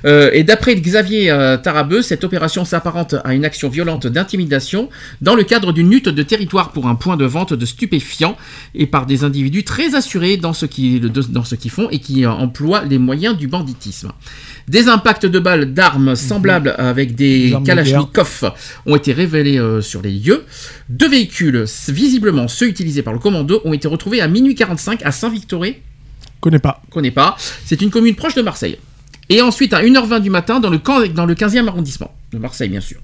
Euh, 0.06 0.30
et 0.32 0.44
d'après 0.44 0.74
Xavier 0.76 1.30
euh, 1.30 1.58
Tarabeu, 1.58 2.00
cette 2.00 2.24
opération 2.24 2.64
s'apparente 2.64 3.16
à 3.24 3.34
une 3.34 3.44
action 3.44 3.68
violente 3.68 4.06
d'intimidation 4.06 4.88
dans 5.20 5.34
le 5.34 5.42
cadre 5.42 5.72
d'une 5.72 5.90
lutte 5.90 6.08
de 6.08 6.22
territoire 6.22 6.72
pour 6.72 6.88
un 6.88 6.94
point 6.94 7.18
de 7.18 7.26
vente 7.26 7.52
de 7.52 7.66
stupéfiants 7.66 8.38
et 8.74 8.86
par 8.86 9.04
des 9.04 9.24
individus 9.24 9.64
très 9.64 9.94
assurés 9.94 10.38
dans 10.38 10.54
ce 10.54 10.64
qu'ils 10.64 11.12
dans 11.12 11.44
ce 11.44 11.54
qu'ils 11.54 11.70
font 11.70 11.90
et 11.90 11.98
qui 11.98 12.24
euh, 12.24 12.30
emploient 12.30 12.84
les 12.84 12.98
moyens 12.98 13.36
du 13.36 13.46
banditisme. 13.46 14.12
Des 14.70 14.86
impacts 14.88 15.26
de 15.26 15.38
balles 15.40 15.74
d'armes 15.74 16.14
semblables 16.14 16.74
avec 16.78 17.16
des 17.16 17.50
kalachnikovs 17.64 18.52
ont 18.86 18.94
été 18.94 19.12
révélés 19.12 19.58
euh, 19.58 19.80
sur 19.80 20.00
les 20.00 20.12
lieux. 20.12 20.44
Deux 20.88 21.08
véhicules, 21.08 21.64
visiblement 21.88 22.46
ceux 22.46 22.68
utilisés 22.68 23.02
par 23.02 23.12
le 23.12 23.18
commando, 23.18 23.60
ont 23.64 23.72
été 23.72 23.88
retrouvés 23.88 24.20
à 24.20 24.28
minuit 24.28 24.54
45 24.54 25.04
à 25.04 25.10
Saint-Victoré 25.10 25.82
Connais 26.40 26.60
pas. 26.60 26.82
connais 26.88 27.10
pas. 27.10 27.36
C'est 27.64 27.82
une 27.82 27.90
commune 27.90 28.14
proche 28.14 28.34
de 28.36 28.42
Marseille. 28.42 28.78
Et 29.28 29.42
ensuite 29.42 29.74
à 29.74 29.82
1h20 29.82 30.20
du 30.20 30.30
matin 30.30 30.60
dans 30.60 30.70
le, 30.70 30.78
camp- 30.78 31.04
dans 31.14 31.26
le 31.26 31.34
15e 31.34 31.66
arrondissement 31.66 32.14
de 32.32 32.38
Marseille, 32.38 32.68
bien 32.68 32.80
sûr. 32.80 32.98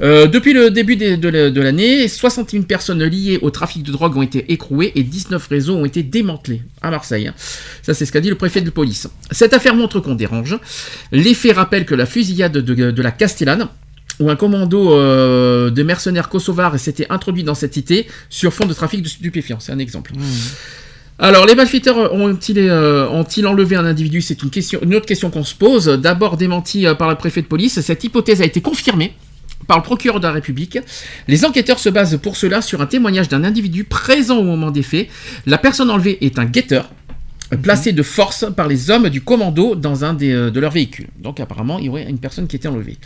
Euh, 0.00 0.26
depuis 0.26 0.52
le 0.52 0.70
début 0.70 0.96
de, 0.96 1.28
la- 1.28 1.50
de 1.50 1.60
l'année, 1.60 2.08
61 2.08 2.62
personnes 2.62 3.02
liées 3.04 3.38
au 3.42 3.50
trafic 3.50 3.82
de 3.82 3.92
drogue 3.92 4.16
ont 4.16 4.22
été 4.22 4.50
écrouées 4.52 4.92
et 4.94 5.02
19 5.02 5.46
réseaux 5.46 5.76
ont 5.76 5.84
été 5.84 6.02
démantelés 6.02 6.62
à 6.80 6.90
Marseille. 6.90 7.30
Ça, 7.82 7.94
c'est 7.94 8.06
ce 8.06 8.12
qu'a 8.12 8.20
dit 8.20 8.30
le 8.30 8.34
préfet 8.36 8.60
de 8.62 8.70
police. 8.70 9.08
Cette 9.30 9.52
affaire 9.54 9.74
montre 9.74 10.00
qu'on 10.00 10.14
dérange. 10.14 10.58
Les 11.12 11.34
faits 11.34 11.56
rappellent 11.56 11.84
que 11.86 11.94
la 11.94 12.06
fusillade 12.06 12.52
de, 12.52 12.90
de 12.90 13.02
la 13.02 13.10
Castellane, 13.10 13.68
où 14.18 14.30
un 14.30 14.36
commando 14.36 14.92
euh, 14.94 15.70
de 15.70 15.82
mercenaires 15.82 16.28
kosovars 16.28 16.78
s'était 16.78 17.06
introduit 17.10 17.44
dans 17.44 17.54
cette 17.54 17.74
cité 17.74 18.06
sur 18.30 18.52
fond 18.52 18.66
de 18.66 18.74
trafic 18.74 19.02
de 19.02 19.08
stupéfiants. 19.08 19.58
C'est 19.60 19.72
un 19.72 19.78
exemple. 19.78 20.12
Alors, 21.18 21.46
les 21.46 21.54
malfaiteurs 21.54 22.12
ont-ils 22.14 22.58
euh, 22.58 23.08
ont-ils 23.08 23.46
enlevé 23.46 23.76
un 23.76 23.84
individu? 23.84 24.20
C'est 24.22 24.42
une, 24.42 24.50
question, 24.50 24.80
une 24.82 24.94
autre 24.94 25.06
question 25.06 25.30
qu'on 25.30 25.44
se 25.44 25.54
pose. 25.54 25.86
D'abord 25.86 26.36
démenti 26.36 26.86
euh, 26.86 26.94
par 26.94 27.08
le 27.10 27.16
préfet 27.16 27.42
de 27.42 27.46
police, 27.46 27.80
cette 27.80 28.02
hypothèse 28.04 28.40
a 28.40 28.44
été 28.44 28.60
confirmée 28.60 29.12
par 29.66 29.78
le 29.78 29.82
procureur 29.82 30.20
de 30.20 30.26
la 30.26 30.32
République. 30.32 30.78
Les 31.28 31.44
enquêteurs 31.44 31.78
se 31.78 31.88
basent 31.88 32.18
pour 32.22 32.36
cela 32.36 32.62
sur 32.62 32.80
un 32.80 32.86
témoignage 32.86 33.28
d'un 33.28 33.44
individu 33.44 33.84
présent 33.84 34.38
au 34.38 34.44
moment 34.44 34.70
des 34.70 34.82
faits. 34.82 35.08
La 35.46 35.58
personne 35.58 35.90
enlevée 35.90 36.18
est 36.24 36.38
un 36.38 36.44
guetteur 36.44 36.90
euh, 37.52 37.56
placé 37.56 37.92
de 37.92 38.02
force 38.02 38.46
par 38.54 38.68
les 38.68 38.90
hommes 38.90 39.08
du 39.08 39.20
commando 39.20 39.74
dans 39.74 40.04
un 40.04 40.14
des, 40.14 40.32
euh, 40.32 40.50
de 40.50 40.60
leurs 40.60 40.72
véhicules. 40.72 41.08
Donc 41.18 41.40
apparemment, 41.40 41.78
il 41.78 41.86
y 41.86 41.88
aurait 41.88 42.08
une 42.08 42.18
personne 42.18 42.46
qui 42.46 42.56
était 42.56 42.68
enlevée. 42.68 42.96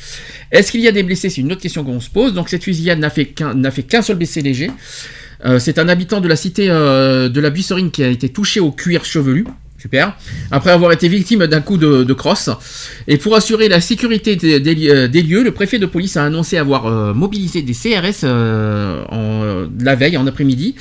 Est-ce 0.52 0.70
qu'il 0.70 0.80
y 0.80 0.88
a 0.88 0.92
des 0.92 1.02
blessés? 1.02 1.30
C'est 1.30 1.40
une 1.40 1.52
autre 1.52 1.62
question 1.62 1.84
qu'on 1.84 2.00
se 2.00 2.10
pose. 2.10 2.34
Donc 2.34 2.48
cette 2.48 2.64
fusillade 2.64 2.98
n'a 2.98 3.10
fait 3.10 3.26
qu'un 3.26 3.54
n'a 3.54 3.70
fait 3.70 3.82
qu'un 3.82 4.02
seul 4.02 4.16
blessé 4.16 4.42
léger. 4.42 4.70
Euh, 5.44 5.58
c'est 5.58 5.78
un 5.78 5.88
habitant 5.88 6.20
de 6.20 6.28
la 6.28 6.36
cité 6.36 6.68
euh, 6.70 7.28
de 7.28 7.40
la 7.40 7.50
Buisserine 7.50 7.90
qui 7.90 8.02
a 8.02 8.08
été 8.08 8.28
touché 8.28 8.60
au 8.60 8.70
cuir 8.70 9.04
chevelu. 9.04 9.44
Après 10.50 10.70
avoir 10.70 10.92
été 10.92 11.08
victime 11.08 11.47
d'un 11.47 11.60
coup 11.60 11.76
de, 11.76 12.12
crosse. 12.12 12.50
Et 13.08 13.18
pour 13.18 13.36
assurer 13.36 13.68
la 13.68 13.81
sécurité 13.81 14.39
euh, 14.44 15.08
des 15.08 15.23
lieux, 15.23 15.42
le 15.42 15.50
préfet 15.50 15.78
de 15.78 15.86
police 15.86 16.16
a 16.16 16.24
annoncé 16.24 16.56
avoir 16.56 16.86
euh, 16.86 17.15
mobilisé 17.15 17.62
des 17.62 17.74
CRS 17.74 18.24
euh, 18.24 19.05
en, 19.10 19.66
la 19.81 19.94
veille, 19.94 20.16
en 20.16 20.26
après-midi. 20.26 20.74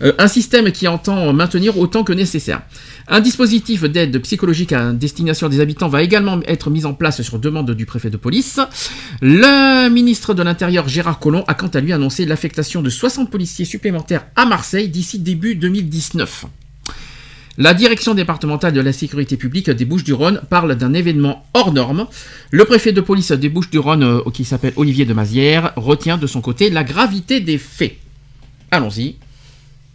Un 0.00 0.28
système 0.28 0.72
qui 0.72 0.88
entend 0.88 1.32
maintenir 1.32 1.78
autant 1.78 2.04
que 2.04 2.12
nécessaire. 2.12 2.62
Un 3.08 3.20
dispositif 3.20 3.84
d'aide 3.84 4.20
psychologique 4.22 4.72
à 4.72 4.92
destination 4.92 5.48
des 5.48 5.60
habitants 5.60 5.88
va 5.88 6.02
également 6.02 6.40
être 6.46 6.70
mis 6.70 6.84
en 6.84 6.94
place 6.94 7.22
sur 7.22 7.38
demande 7.38 7.70
du 7.72 7.86
préfet 7.86 8.10
de 8.10 8.16
police. 8.16 8.60
Le 9.20 9.88
ministre 9.88 10.34
de 10.34 10.42
l'Intérieur 10.42 10.88
Gérard 10.88 11.18
Collomb 11.18 11.44
a 11.48 11.54
quant 11.54 11.68
à 11.68 11.80
lui 11.80 11.92
annoncé 11.92 12.24
l'affectation 12.24 12.82
de 12.82 12.90
60 12.90 13.30
policiers 13.30 13.64
supplémentaires 13.64 14.26
à 14.36 14.46
Marseille 14.46 14.88
d'ici 14.88 15.18
début 15.18 15.56
2019. 15.56 16.46
La 17.60 17.74
direction 17.74 18.14
départementale 18.14 18.72
de 18.72 18.80
la 18.80 18.90
sécurité 18.90 19.36
publique 19.36 19.68
des 19.68 19.84
Bouches-du-Rhône 19.84 20.40
parle 20.48 20.76
d'un 20.76 20.94
événement 20.94 21.44
hors 21.52 21.74
norme. 21.74 22.06
Le 22.50 22.64
préfet 22.64 22.92
de 22.92 23.02
police 23.02 23.32
des 23.32 23.50
Bouches-du-Rhône, 23.50 24.02
euh, 24.02 24.30
qui 24.32 24.46
s'appelle 24.46 24.72
Olivier 24.76 25.04
de 25.04 25.12
Mazières, 25.12 25.74
retient 25.76 26.16
de 26.16 26.26
son 26.26 26.40
côté 26.40 26.70
la 26.70 26.84
gravité 26.84 27.38
des 27.40 27.58
faits. 27.58 27.98
Allons-y. 28.70 29.16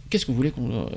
Qu'est-ce 0.08 0.24
que 0.24 0.30
vous 0.30 0.36
voulez 0.36 0.52
qu'on... 0.52 0.88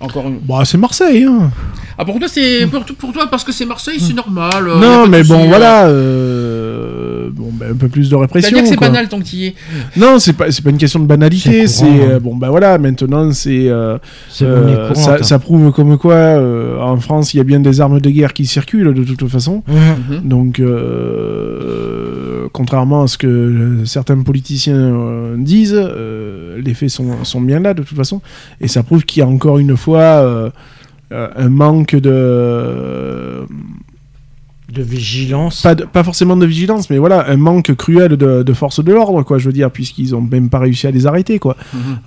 encore 0.00 0.26
une... 0.28 0.38
Bah, 0.38 0.62
c'est 0.64 0.78
Marseille, 0.78 1.24
hein. 1.24 1.50
Ah 1.96 2.04
pour 2.04 2.18
toi 2.18 2.26
c'est 2.28 2.66
pour, 2.66 2.84
pour 2.96 3.12
toi 3.12 3.28
parce 3.30 3.44
que 3.44 3.52
c'est 3.52 3.64
Marseille 3.66 4.00
c'est 4.00 4.14
normal. 4.14 4.66
euh, 4.66 4.80
non, 4.80 5.06
mais 5.06 5.22
bon, 5.22 5.34
souci, 5.36 5.44
euh. 5.44 5.48
voilà. 5.48 5.86
euh, 5.86 7.30
Bon, 7.32 7.50
ben, 7.52 7.72
un 7.72 7.76
peu 7.76 7.88
plus 7.88 8.10
de 8.10 8.14
répression. 8.16 8.50
C'est-à-dire 8.50 8.70
que 8.70 8.74
c'est 8.74 8.80
banal 8.80 9.08
tant 9.08 9.18
qu'il 9.20 9.38
y 9.40 9.46
est. 9.46 9.54
Non, 9.96 10.18
c'est 10.18 10.34
pas, 10.34 10.50
c'est 10.52 10.62
pas 10.62 10.70
une 10.70 10.76
question 10.78 11.00
de 11.00 11.06
banalité. 11.06 11.66
C'est 11.66 11.84
C'est 11.84 12.00
euh, 12.12 12.20
bon, 12.20 12.36
bah 12.36 12.48
voilà. 12.50 12.78
Maintenant, 12.78 13.32
c'est 13.32 13.68
euh, 13.68 13.98
C'est 14.28 14.44
euh, 14.44 14.92
ça, 14.94 15.14
hein. 15.14 15.22
ça 15.22 15.38
prouve 15.40 15.72
comme 15.72 15.96
quoi 15.98 16.14
euh, 16.14 16.78
en 16.80 16.98
France, 17.00 17.34
il 17.34 17.38
y 17.38 17.40
a 17.40 17.44
bien 17.44 17.60
des 17.60 17.80
armes 17.80 18.00
de 18.00 18.10
guerre 18.10 18.32
qui 18.34 18.46
circulent 18.46 18.92
de 18.94 19.02
toute 19.04 19.28
façon. 19.28 19.62
Mhm. 19.66 20.16
Mhm. 20.18 20.28
Donc, 20.28 20.60
euh, 20.60 22.33
contrairement 22.52 23.02
à 23.02 23.06
ce 23.06 23.18
que 23.18 23.26
euh, 23.26 23.84
certains 23.84 24.20
politiciens 24.22 24.74
euh, 24.76 25.36
disent, 25.38 25.74
euh, 25.76 26.60
les 26.60 26.74
faits 26.74 26.90
sont, 26.90 27.24
sont 27.24 27.40
bien 27.40 27.60
là 27.60 27.74
de 27.74 27.82
toute 27.82 27.96
façon. 27.96 28.20
Et 28.60 28.68
ça 28.68 28.82
prouve 28.82 29.04
qu'il 29.04 29.20
y 29.20 29.22
a 29.22 29.28
encore 29.28 29.58
une 29.58 29.76
fois 29.76 30.52
un 31.10 31.48
manque 31.48 31.94
de. 31.96 33.46
De 34.72 34.82
vigilance. 34.82 35.62
Pas, 35.62 35.76
de- 35.76 35.84
pas 35.84 36.02
forcément 36.02 36.36
de 36.36 36.46
vigilance, 36.46 36.90
mais 36.90 36.98
voilà, 36.98 37.30
un 37.30 37.36
manque 37.36 37.72
cruel 37.76 38.16
de, 38.16 38.42
de 38.42 38.52
force 38.54 38.82
de 38.82 38.92
l'ordre, 38.92 39.22
quoi, 39.22 39.38
je 39.38 39.46
veux 39.46 39.52
dire, 39.52 39.70
puisqu'ils 39.70 40.16
ont 40.16 40.20
même 40.20 40.48
pas 40.48 40.58
réussi 40.58 40.88
à 40.88 40.90
les 40.90 41.06
arrêter, 41.06 41.38
quoi. 41.38 41.56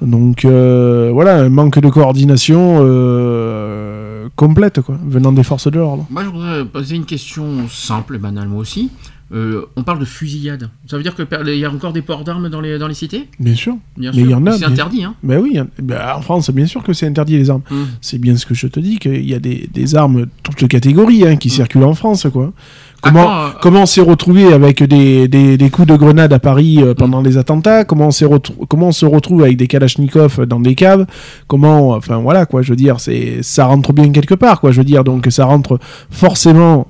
Mhm. 0.01 0.09
Donc, 0.09 0.43
euh, 0.43 1.09
voilà, 1.13 1.37
un 1.37 1.47
manque 1.49 1.79
de 1.79 1.87
coordination 1.87 2.79
euh, 2.81 4.27
complète, 4.35 4.81
quoi, 4.81 4.97
venant 5.07 5.31
des 5.31 5.43
forces 5.43 5.71
de 5.71 5.77
l'ordre. 5.79 6.07
Moi 6.09 6.23
je 6.25 6.29
voudrais 6.29 6.65
poser 6.65 6.95
une 6.97 7.05
question 7.05 7.45
simple 7.69 8.15
et 8.15 8.19
banale 8.19 8.49
moi 8.49 8.59
aussi. 8.59 8.89
Euh, 9.33 9.65
on 9.75 9.83
parle 9.83 9.99
de 9.99 10.05
fusillade. 10.05 10.69
Ça 10.89 10.95
veut 10.95 11.03
dire 11.03 11.13
qu'il 11.13 11.55
y 11.57 11.65
a 11.65 11.69
encore 11.69 11.91
des 11.91 12.01
ports 12.01 12.23
d'armes 12.23 12.47
dans 12.47 12.61
les, 12.61 12.79
dans 12.79 12.87
les 12.87 12.93
cités? 12.93 13.27
Bien 13.39 13.55
sûr. 13.55 13.75
Bien 13.97 14.11
Mais 14.15 14.21
il 14.21 14.29
y 14.29 14.33
en 14.33 14.45
a, 14.45 14.53
C'est 14.53 14.63
interdit 14.63 15.03
hein. 15.03 15.15
Ben 15.21 15.41
oui, 15.41 15.57
hein. 15.57 15.67
Ben, 15.81 15.99
en 16.15 16.21
France, 16.21 16.49
bien 16.51 16.65
sûr 16.65 16.81
que 16.81 16.93
c'est 16.93 17.07
interdit 17.07 17.37
les 17.37 17.49
armes. 17.49 17.63
Mm. 17.69 17.75
C'est 17.99 18.19
bien 18.19 18.37
ce 18.37 18.45
que 18.45 18.53
je 18.53 18.67
te 18.67 18.79
dis, 18.79 18.99
qu'il 18.99 19.27
y 19.27 19.33
a 19.33 19.39
des, 19.39 19.69
des 19.73 19.95
armes 19.95 20.27
toutes 20.43 20.67
catégories 20.69 21.27
hein, 21.27 21.35
qui 21.35 21.49
Mm. 21.49 21.51
circulent 21.51 21.83
en 21.83 21.93
France, 21.93 22.27
quoi. 22.31 22.53
Ah, 22.55 22.99
Comment, 23.01 23.23
quand, 23.25 23.29
euh, 23.29 23.49
comment 23.61 23.81
on 23.81 23.85
s'est 23.85 24.01
retrouvé 24.01 24.51
avec 24.53 24.81
des, 24.81 25.27
des, 25.27 25.57
des 25.57 25.69
coups 25.69 25.87
de 25.87 25.95
grenade 25.97 26.31
à 26.33 26.39
Paris 26.39 26.77
euh, 26.81 26.93
pendant 26.93 27.21
les 27.21 27.37
attentats? 27.37 27.83
Comment 27.83 28.09
on, 28.09 28.65
comment 28.65 28.87
on 28.87 28.91
se 28.91 29.05
retrouve 29.05 29.43
avec 29.43 29.57
des 29.57 29.67
Kalachnikov 29.67 30.45
dans 30.45 30.59
des 30.61 30.73
caves? 30.73 31.05
Comment, 31.47 31.91
enfin 31.91 32.17
voilà 32.17 32.45
quoi, 32.45 32.61
je 32.63 32.69
veux 32.71 32.75
dire, 32.77 32.99
c'est 33.01 33.43
ça 33.43 33.65
rentre 33.65 33.91
bien 33.93 34.09
quelque 34.11 34.33
part, 34.35 34.61
quoi. 34.61 34.71
Je 34.71 34.77
veux 34.77 34.83
dire, 34.85 35.03
donc 35.03 35.27
ça 35.29 35.45
rentre 35.45 35.79
forcément 36.09 36.87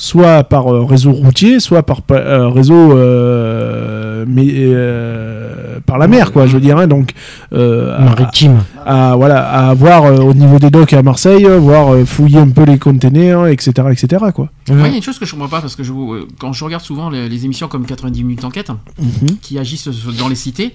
soit 0.00 0.44
par 0.44 0.72
euh, 0.72 0.84
réseau 0.84 1.10
routier, 1.10 1.58
soit 1.58 1.82
par 1.82 2.02
pa- 2.02 2.14
euh, 2.14 2.48
réseau 2.48 2.92
euh, 2.92 4.24
mais, 4.28 4.46
euh, 4.48 5.78
par 5.84 5.98
la 5.98 6.06
mer, 6.06 6.30
quoi. 6.32 6.46
Je 6.46 6.52
veux 6.54 6.60
dire, 6.60 6.78
hein, 6.78 6.86
donc 6.86 7.12
euh, 7.52 7.96
à- 7.98 8.02
Maritime. 8.02 8.58
à 8.86 9.16
voilà 9.16 9.40
à 9.48 9.74
voir 9.74 10.04
euh, 10.04 10.18
au 10.18 10.34
niveau 10.34 10.58
des 10.60 10.70
docks 10.70 10.92
à 10.92 11.02
Marseille, 11.02 11.44
voir 11.58 11.94
euh, 11.94 12.04
fouiller 12.04 12.38
un 12.38 12.48
peu 12.48 12.62
les 12.64 12.78
containers, 12.78 13.46
etc., 13.48 13.72
etc., 13.90 14.24
quoi. 14.32 14.50
Il 14.68 14.78
y 14.78 14.82
a 14.82 14.86
une 14.88 15.02
chose 15.02 15.18
que 15.18 15.26
je 15.26 15.32
comprends 15.32 15.48
pas 15.48 15.60
parce 15.60 15.74
que 15.74 15.82
je, 15.82 15.92
euh, 15.92 16.26
quand 16.38 16.52
je 16.52 16.64
regarde 16.64 16.84
souvent 16.84 17.10
les, 17.10 17.28
les 17.28 17.44
émissions 17.44 17.66
comme 17.68 17.84
90 17.84 18.22
minutes 18.22 18.42
d'enquête 18.42 18.70
Mhm. 19.00 19.36
qui 19.42 19.58
agissent 19.58 19.88
dans 20.18 20.28
les 20.28 20.34
cités 20.36 20.74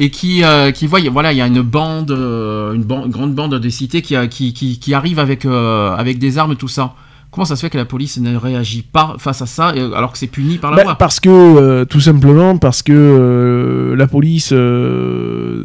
et 0.00 0.08
qui 0.10 0.42
euh, 0.44 0.70
qui 0.70 0.86
voient 0.86 1.00
voilà 1.12 1.32
il 1.32 1.38
y 1.38 1.42
a 1.42 1.46
une 1.46 1.60
bande 1.62 2.10
une, 2.10 2.84
ban- 2.84 3.04
une 3.04 3.10
grande 3.12 3.34
bande 3.34 3.54
des 3.58 3.70
cités 3.70 4.00
qui, 4.00 4.16
a- 4.16 4.26
qui, 4.28 4.52
qui, 4.54 4.78
qui 4.78 4.94
arrive 4.94 5.18
avec 5.18 5.44
euh, 5.44 5.94
avec 5.94 6.18
des 6.18 6.38
armes 6.38 6.56
tout 6.56 6.68
ça. 6.68 6.94
Comment 7.32 7.46
ça 7.46 7.56
se 7.56 7.62
fait 7.62 7.70
que 7.70 7.78
la 7.78 7.86
police 7.86 8.18
ne 8.20 8.36
réagit 8.36 8.82
pas 8.82 9.16
face 9.18 9.40
à 9.40 9.46
ça 9.46 9.68
alors 9.68 10.12
que 10.12 10.18
c'est 10.18 10.26
puni 10.26 10.58
par 10.58 10.70
la 10.70 10.76
Bah, 10.76 10.82
loi? 10.84 10.94
parce 10.96 11.18
que 11.18 11.30
euh, 11.30 11.84
tout 11.86 11.98
simplement 12.00 12.58
parce 12.58 12.82
que 12.82 12.92
euh, 12.92 13.96
la 13.96 14.06
police 14.06 14.50
euh, 14.52 15.64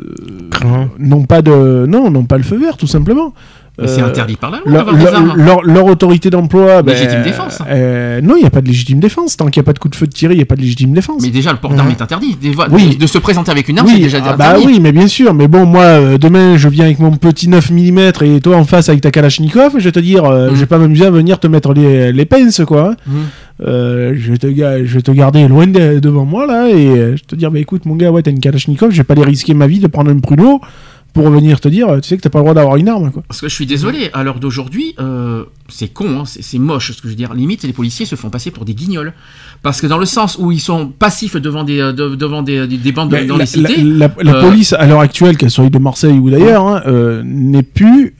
Craint. 0.49 0.89
n'ont 0.97 1.25
pas 1.25 1.41
de 1.41 1.85
non 1.85 2.09
n'ont 2.09 2.23
pas 2.25 2.37
le 2.37 2.43
feu 2.43 2.57
vert 2.57 2.77
tout 2.77 2.87
simplement. 2.87 3.33
Mais 3.79 3.87
c'est 3.87 4.01
Euh, 4.01 4.07
interdit 4.07 4.35
par 4.37 4.49
la 4.49 4.57
loi 4.57 4.65
leur, 4.71 4.85
d'avoir 4.85 4.97
des 4.97 5.03
leur- 5.03 5.15
armes. 5.15 5.41
leur- 5.45 5.63
leur 5.63 5.85
autorité 5.85 6.29
d'emploi. 6.31 6.81
ben, 6.81 6.93
Légitime 6.93 7.21
défense. 7.23 7.59
euh, 7.69 8.21
non, 8.21 8.35
il 8.35 8.41
n'y 8.41 8.47
a 8.47 8.49
pas 8.49 8.61
de 8.61 8.67
légitime 8.67 8.99
défense. 8.99 9.37
Tant 9.37 9.45
qu'il 9.47 9.59
n'y 9.61 9.65
a 9.65 9.67
pas 9.67 9.73
de 9.73 9.79
coup 9.79 9.87
de 9.89 9.95
feu 9.95 10.07
de 10.07 10.11
tiré, 10.11 10.33
il 10.33 10.37
n'y 10.37 10.43
a 10.43 10.47
pas 10.47 10.55
de 10.55 10.61
légitime 10.61 10.93
défense. 10.93 11.21
Mais 11.21 11.29
déjà, 11.29 11.51
le 11.51 11.59
port 11.59 11.73
d'arme 11.73 11.91
est 11.91 12.01
interdit. 12.01 12.37
Oui. 12.71 12.95
de, 12.95 13.01
de 13.01 13.07
se 13.07 13.19
présenter 13.19 13.51
avec 13.51 13.69
une 13.69 13.77
arme, 13.77 13.87
c'est 13.87 13.93
oui, 13.95 14.01
déjà 14.01 14.17
ah 14.23 14.33
interdit. 14.33 14.63
bah 14.63 14.65
oui, 14.65 14.79
mais 14.81 14.91
bien 14.91 15.07
sûr. 15.07 15.33
Mais 15.35 15.47
bon, 15.47 15.65
moi, 15.67 15.83
euh, 15.83 16.17
demain, 16.17 16.57
je 16.57 16.67
viens 16.69 16.85
avec 16.85 16.97
mon 16.99 17.11
petit 17.11 17.47
9 17.49 17.69
mm 17.69 17.99
et 18.23 18.41
toi 18.41 18.57
en 18.57 18.63
face 18.65 18.89
avec 18.89 19.01
ta 19.01 19.11
Kalachnikov. 19.11 19.73
Je 19.77 19.83
vais 19.83 19.91
te 19.91 19.99
dire, 19.99 20.25
euh, 20.25 20.47
Mm. 20.49 20.55
je 20.55 20.59
vais 20.61 20.65
pas 20.65 20.79
m'amuser 20.79 21.05
à 21.05 21.11
venir 21.11 21.39
te 21.39 21.45
mettre 21.47 21.73
les, 21.73 22.11
les 22.11 22.25
pinces, 22.25 22.61
quoi. 22.65 22.91
hein. 22.91 22.95
Mm. 23.05 23.11
Euh, 23.67 24.13
je, 24.15 24.31
vais 24.31 24.37
te, 24.37 24.47
je 24.47 24.93
vais 24.95 25.01
te 25.01 25.11
garder 25.11 25.47
loin 25.47 25.65
de- 25.67 25.99
devant 25.99 26.25
moi, 26.25 26.45
là, 26.45 26.67
et 26.69 26.73
euh, 26.89 27.05
je 27.15 27.21
vais 27.21 27.27
te 27.27 27.35
dire, 27.35 27.49
bah 27.51 27.59
écoute, 27.59 27.85
mon 27.85 27.95
gars, 27.95 28.11
ouais, 28.11 28.21
t'as 28.21 28.29
une 28.31 28.39
Kalachnikov, 28.39 28.91
je 28.91 28.97
vais 28.97 29.03
pas 29.03 29.13
aller 29.13 29.23
risquer 29.23 29.53
ma 29.55 29.65
vie 29.67 29.79
de 29.79 29.87
prendre 29.87 30.11
un 30.11 30.19
pruneau 30.19 30.61
pour 31.17 31.31
venir 31.31 31.59
te 31.59 31.67
dire, 31.67 31.87
tu 32.01 32.07
sais 32.09 32.15
que 32.17 32.21
t'as 32.21 32.29
pas 32.29 32.37
le 32.37 32.43
droit 32.43 32.53
d'avoir 32.53 32.75
une 32.75 32.87
arme, 32.89 33.09
quoi. 33.11 33.23
Parce 33.27 33.41
que 33.41 33.49
je 33.49 33.53
suis 33.55 33.65
désolé, 33.65 34.11
à 34.13 34.23
l'heure 34.23 34.39
d'aujourd'hui, 34.39 34.93
euh, 34.99 35.45
c'est 35.67 35.87
con, 35.87 36.19
hein, 36.19 36.23
c'est 36.25 36.59
moche 36.59 36.91
ce 36.91 37.01
que 37.01 37.07
je 37.07 37.13
veux 37.13 37.15
dire. 37.17 37.33
Limite, 37.33 37.63
les 37.63 37.73
policiers 37.73 38.05
se 38.05 38.13
font 38.15 38.29
passer 38.29 38.51
pour 38.51 38.65
des 38.65 38.75
guignols. 38.75 39.13
Parce 39.63 39.81
que 39.81 39.87
dans 39.87 39.97
le 39.97 40.05
sens 40.05 40.37
où 40.39 40.51
ils 40.51 40.59
sont 40.59 40.87
passifs 40.89 41.35
devant 41.35 41.63
des, 41.63 41.79
euh, 41.79 41.91
de- 41.91 42.13
devant 42.15 42.43
des, 42.43 42.67
des- 42.67 42.77
des 42.77 42.91
bandes 42.91 43.09
de- 43.09 43.25
dans 43.25 43.35
la, 43.37 43.45
les 43.45 43.47
cités. 43.47 43.81
la- 43.81 44.07
la- 44.17 44.23
la 44.23 44.35
euh, 44.35 44.41
police, 44.41 44.73
à 44.73 44.85
l'heure 44.85 44.99
actuelle, 44.99 45.37
qu'elle 45.37 45.49
soit 45.49 45.67
de 45.69 45.79
Marseille 45.79 46.19
ou 46.19 46.29
d'ailleurs, 46.29 46.67
hein, 46.67 46.83
n'est 47.25 47.63
plus, 47.63 48.13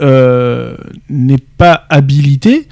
n'est 1.10 1.38
pas 1.58 1.84
habilitée 1.90 2.68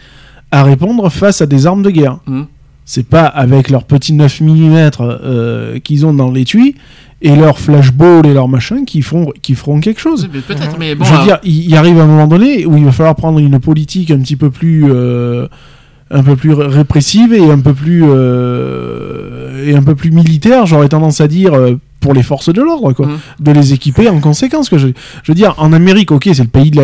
à 0.52 0.64
répondre 0.64 1.10
face 1.12 1.42
à 1.42 1.46
des 1.46 1.68
armes 1.68 1.84
de 1.84 1.90
guerre. 1.92 2.18
Mhm. 2.28 2.48
C'est 2.86 3.08
pas 3.08 3.26
avec 3.26 3.70
leurs 3.70 3.84
petits 3.84 4.14
9 4.14 4.42
mm 4.42 4.92
euh, 5.00 5.80
qu'ils 5.80 6.06
ont 6.06 6.14
dans 6.14 6.32
l'étui 6.32 6.76
et 7.22 7.36
leurs 7.36 7.58
flashballs 7.58 8.28
et 8.28 8.34
leurs 8.34 8.48
machins 8.48 8.86
qui, 8.86 9.02
font, 9.02 9.32
qui 9.42 9.56
feront 9.56 9.80
quelque 9.80 10.00
chose. 10.00 10.30
mais 10.32 10.42
Peut-être, 10.42 10.78
mais 10.78 10.94
bon. 10.94 11.04
Je 11.04 11.14
veux 11.14 11.24
dire, 11.24 11.40
il, 11.44 11.66
il 11.66 11.76
arrive 11.76 12.00
un 12.00 12.06
moment 12.06 12.28
donné 12.28 12.66
où 12.66 12.78
il 12.78 12.86
va 12.86 12.92
falloir 12.92 13.16
prendre 13.16 13.40
une 13.40 13.60
politique 13.60 14.12
un 14.12 14.20
petit 14.20 14.36
peu 14.36 14.52
plus, 14.52 14.86
euh, 14.88 15.48
un 16.12 16.24
peu 16.24 16.36
plus 16.36 16.54
ré- 16.54 16.68
répressive 16.68 17.34
et 17.34 17.50
un 17.52 17.60
peu 17.60 17.74
plus, 17.74 18.04
euh, 18.06 19.66
et 19.68 19.76
un 19.76 19.84
peu 19.84 19.96
plus 19.96 20.12
militaire. 20.12 20.66
J'aurais 20.66 20.90
tendance 20.90 21.22
à 21.22 21.28
dire 21.28 21.54
euh, 21.54 21.80
pour 22.00 22.14
les 22.14 22.22
forces 22.22 22.54
de 22.54 22.62
l'ordre, 22.62 22.94
quoi, 22.94 23.08
Mhm. 23.08 23.18
de 23.40 23.52
les 23.52 23.74
équiper 23.74 24.08
en 24.10 24.20
conséquence. 24.20 24.70
Que 24.70 24.78
je, 24.78 24.90
je 25.24 25.32
veux 25.32 25.36
dire, 25.36 25.56
en 25.58 25.74
Amérique, 25.74 26.12
ok, 26.12 26.30
c'est 26.34 26.44
le 26.44 26.50
pays 26.50 26.70
de 26.70 26.78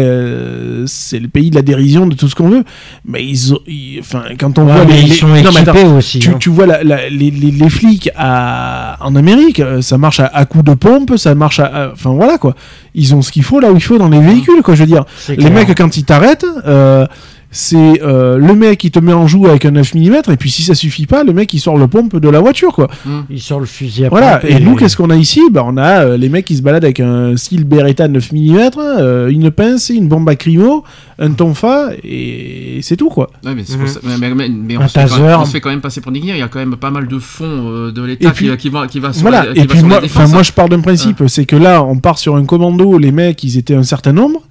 la, 0.82 0.88
c'est 0.88 1.20
le 1.20 1.28
pays 1.28 1.52
de 1.52 1.56
la 1.56 1.62
dérision 1.62 2.08
de 2.08 2.16
tout 2.16 2.28
ce 2.28 2.34
qu'on 2.34 2.50
veut, 2.50 2.64
mais 3.06 3.24
ils, 3.24 3.54
ont- 3.54 3.60
ils- 3.68 4.00
enfin, 4.00 4.24
quand 4.40 4.58
on 4.58 4.66
Ouais, 4.66 4.74
voit 4.74 4.86
mais 4.86 4.94
les, 4.96 5.02
ils 5.04 5.10
les- 5.10 5.16
sont 5.16 5.28
non, 5.28 5.34
mais 5.36 5.42
équipés 5.42 5.60
attends, 5.70 5.96
aussi. 5.98 6.18
tu, 6.20 6.30
hein. 6.32 6.38
tu 6.40 6.50
vois 6.50 6.66
la- 6.66 6.84
la- 6.84 7.08
les, 7.10 7.30
les- 7.30 7.52
les 7.52 7.70
flics 7.70 8.10
à, 8.18 8.98
en 9.02 9.16
Amérique, 9.16 9.60
euh, 9.60 9.82
ça 9.84 10.00
marche 10.00 10.20
à, 10.20 10.26
à 10.26 10.46
coups 10.46 10.64
de 10.66 10.74
pompe, 10.74 11.14
ça 11.18 11.36
marche 11.36 11.60
à, 11.60 11.66
à- 11.66 11.92
enfin 11.92 12.12
voilà 12.14 12.40
quoi. 12.40 12.56
Ils 12.96 13.14
ont 13.14 13.22
ce 13.22 13.32
qu'il 13.32 13.44
faut 13.44 13.60
là 13.60 13.72
où 13.72 13.76
il 13.76 13.82
faut 13.84 14.00
dans 14.00 14.10
les 14.10 14.20
véhicules 14.20 14.64
quoi. 14.64 14.74
Je 14.74 14.80
veux 14.82 14.88
dire, 14.88 15.06
les 15.30 15.36
clair. 15.38 15.52
mecs 15.54 15.78
quand 15.78 15.96
ils 15.98 16.04
t'arrêtent, 16.04 16.46
euh, 16.66 17.06
c'est 17.54 18.02
euh, 18.02 18.38
le 18.38 18.56
mec 18.56 18.80
qui 18.80 18.92
te 18.92 19.00
met 19.00 19.12
en 19.14 19.28
joue 19.28 19.46
avec 19.48 19.66
un 19.66 19.72
9 19.72 19.94
mm 19.96 20.22
et 20.32 20.38
puis 20.38 20.50
si 20.50 20.62
ça 20.64 20.74
suffit 20.74 21.06
pas, 21.06 21.24
le 21.26 21.34
mec 21.34 21.54
il 21.54 21.60
sort 21.60 21.78
le 21.78 21.88
pompe 21.88 22.16
de 22.18 22.30
la 22.30 22.40
voiture 22.40 22.72
quoi. 22.74 22.88
Il 23.30 23.42
sort 23.42 23.60
le 23.60 23.66
fusil 23.66 24.06
à 24.06 24.10
Voilà. 24.10 24.38
pompe 24.38 24.50
Et 24.50 24.60
nous 24.62 24.76
qu'est-ce 24.76 24.96
qu'on 24.96 25.10
a 25.10 25.16
ici? 25.18 25.42
Ben 25.52 25.64
on 25.66 25.76
a 25.78 26.06
euh, 26.06 26.18
les 26.18 26.30
mecs 26.30 26.46
qui 26.46 26.56
se 26.56 26.62
baladent 26.62 26.86
avec 26.86 27.00
un 27.02 27.36
style 27.36 27.66
Beretta 27.66 28.08
9 28.08 28.32
mm, 28.32 28.70
euh, 28.78 29.28
une 29.30 29.52
pince, 29.52 29.90
une 29.90 30.08
bombe 30.08 30.30
à 30.30 30.36
crimo, 30.36 30.84
un 31.20 31.32
tonfa 31.32 31.90
et 32.04 32.80
c'est 32.84 32.96
tout 32.96 33.10
quoi. 33.10 33.30
Ouais, 33.46 33.54
mais, 33.54 33.64
c'est 33.66 33.78
pour 33.78 33.88
ça- 33.88 34.00
mais- 34.04 34.18
mais- 34.18 34.34
mais- 34.34 34.50
mais 34.50 34.78
on, 34.78 34.88
se 34.88 34.94
fait 34.94 35.08
quand 35.08 35.16
même, 35.18 35.26
taser. 35.26 35.36
on 35.42 35.46
se 35.46 35.52
fait 35.52 35.62
quand 35.62 35.70
même 35.70 35.82
passer 35.82 36.00
pour 36.02 36.12
des. 36.14 36.20
Il 36.20 36.28
y 36.28 36.42
a 36.42 36.48
quand 36.48 36.60
même 36.60 36.76
pas 36.78 36.90
mal 36.92 37.08
de 37.08 37.20
fonds 37.20 37.46
euh, 37.70 37.92
de 37.92 38.02
l'État 38.02 38.30
Et 38.30 38.32
qui, 38.32 38.58
qui 38.58 38.70
va, 38.70 38.88
qui 38.88 39.00
va 39.00 39.12
sur 39.12 39.24
Voilà, 39.24 39.46
la, 39.48 39.54
qui 39.54 39.60
et 39.60 39.62
va 39.64 39.68
puis 39.68 39.78
sur 39.80 39.88
la 39.88 39.94
moi, 39.96 40.02
défense. 40.02 40.24
enfin, 40.24 40.34
moi 40.34 40.44
je 40.44 40.52
pars 40.54 40.70
d'un 40.70 40.80
principe, 40.80 41.24
c'est 41.28 41.46
que 41.46 41.56
là 41.58 41.84
on 41.84 41.98
part 41.98 42.18
sur 42.18 42.36
un 42.38 42.46
commando, 42.46 42.98
les 42.98 43.12
mecs 43.12 43.44
ils 43.44 43.58
étaient 43.58 43.76
un 43.76 43.84
certain 43.84 44.14
nombre, 44.14 44.42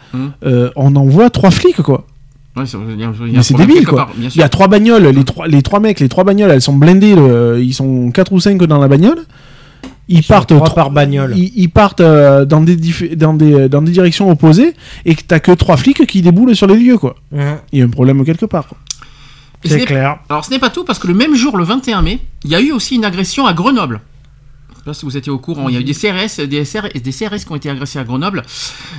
euh, 0.44 0.70
on 0.76 0.94
envoie 0.96 1.30
trois 1.30 1.50
flics 1.50 1.80
quoi. 1.82 2.04
Ouais, 2.56 2.64
Mais 3.32 3.42
c'est 3.42 3.54
débile 3.54 3.86
quoi. 3.86 4.06
part, 4.06 4.10
Il 4.18 4.36
y 4.36 4.42
a 4.42 4.48
trois 4.48 4.66
bagnoles, 4.68 5.06
les 5.06 5.24
trois, 5.24 5.46
les 5.46 5.62
trois 5.62 5.78
mecs, 5.80 6.00
les 6.00 6.08
trois 6.08 6.24
bagnoles 6.24 6.50
elles 6.50 6.60
sont 6.60 6.74
blindées, 6.76 7.14
le- 7.14 7.60
ils 7.62 7.72
sont 7.74 8.10
quatre 8.10 8.32
ou 8.32 8.40
cinq 8.40 8.62
dans 8.64 8.78
la 8.78 8.88
bagnole. 8.88 9.20
Ils, 10.08 10.24
partent 10.24 10.48
trois 10.48 10.66
tro- 10.66 10.74
par 10.74 10.90
bagnole. 10.90 11.34
Ils, 11.36 11.52
ils 11.54 11.68
partent 11.68 12.00
euh, 12.00 12.44
dans, 12.44 12.60
des 12.60 12.76
dans, 13.14 13.32
des, 13.34 13.68
dans 13.68 13.80
des 13.82 13.92
directions 13.92 14.28
opposées 14.28 14.74
et 15.04 15.14
que 15.14 15.22
t'as 15.24 15.38
que 15.38 15.52
trois 15.52 15.76
flics 15.76 16.04
qui 16.06 16.20
déboulent 16.22 16.56
sur 16.56 16.66
les 16.66 16.74
lieux 16.76 16.98
quoi. 16.98 17.14
Il 17.72 17.78
y 17.78 17.82
a 17.82 17.84
un 17.84 17.88
problème 17.88 18.24
quelque 18.24 18.46
part. 18.46 18.66
C'est 19.64 19.78
clair. 19.86 20.16
Alors 20.28 20.44
ce 20.44 20.50
n'est 20.50 20.58
pas 20.58 20.70
tout 20.70 20.84
parce 20.84 20.98
que 20.98 21.06
le 21.06 21.14
même 21.14 21.36
jour, 21.36 21.56
le 21.56 21.62
21 21.64 22.02
mai, 22.02 22.18
il 22.44 22.50
y 22.50 22.56
a 22.56 22.60
eu 22.60 22.72
aussi 22.72 22.96
une 22.96 23.04
agression 23.04 23.46
à 23.46 23.52
Grenoble. 23.52 24.00
Je 24.80 24.84
sais 24.84 24.90
pas 24.92 24.94
si 24.94 25.04
vous 25.04 25.14
étiez 25.14 25.30
au 25.30 25.38
courant. 25.38 25.68
Il 25.68 25.74
y 25.74 25.76
a 25.76 25.80
eu 25.80 25.84
des 25.84 25.92
CRS, 25.92 26.40
des 26.46 26.64
CRS, 26.64 26.88
des 26.98 27.12
CRS 27.12 27.44
qui 27.44 27.52
ont 27.52 27.56
été 27.56 27.68
agressés 27.68 27.98
à 27.98 28.04
Grenoble. 28.04 28.42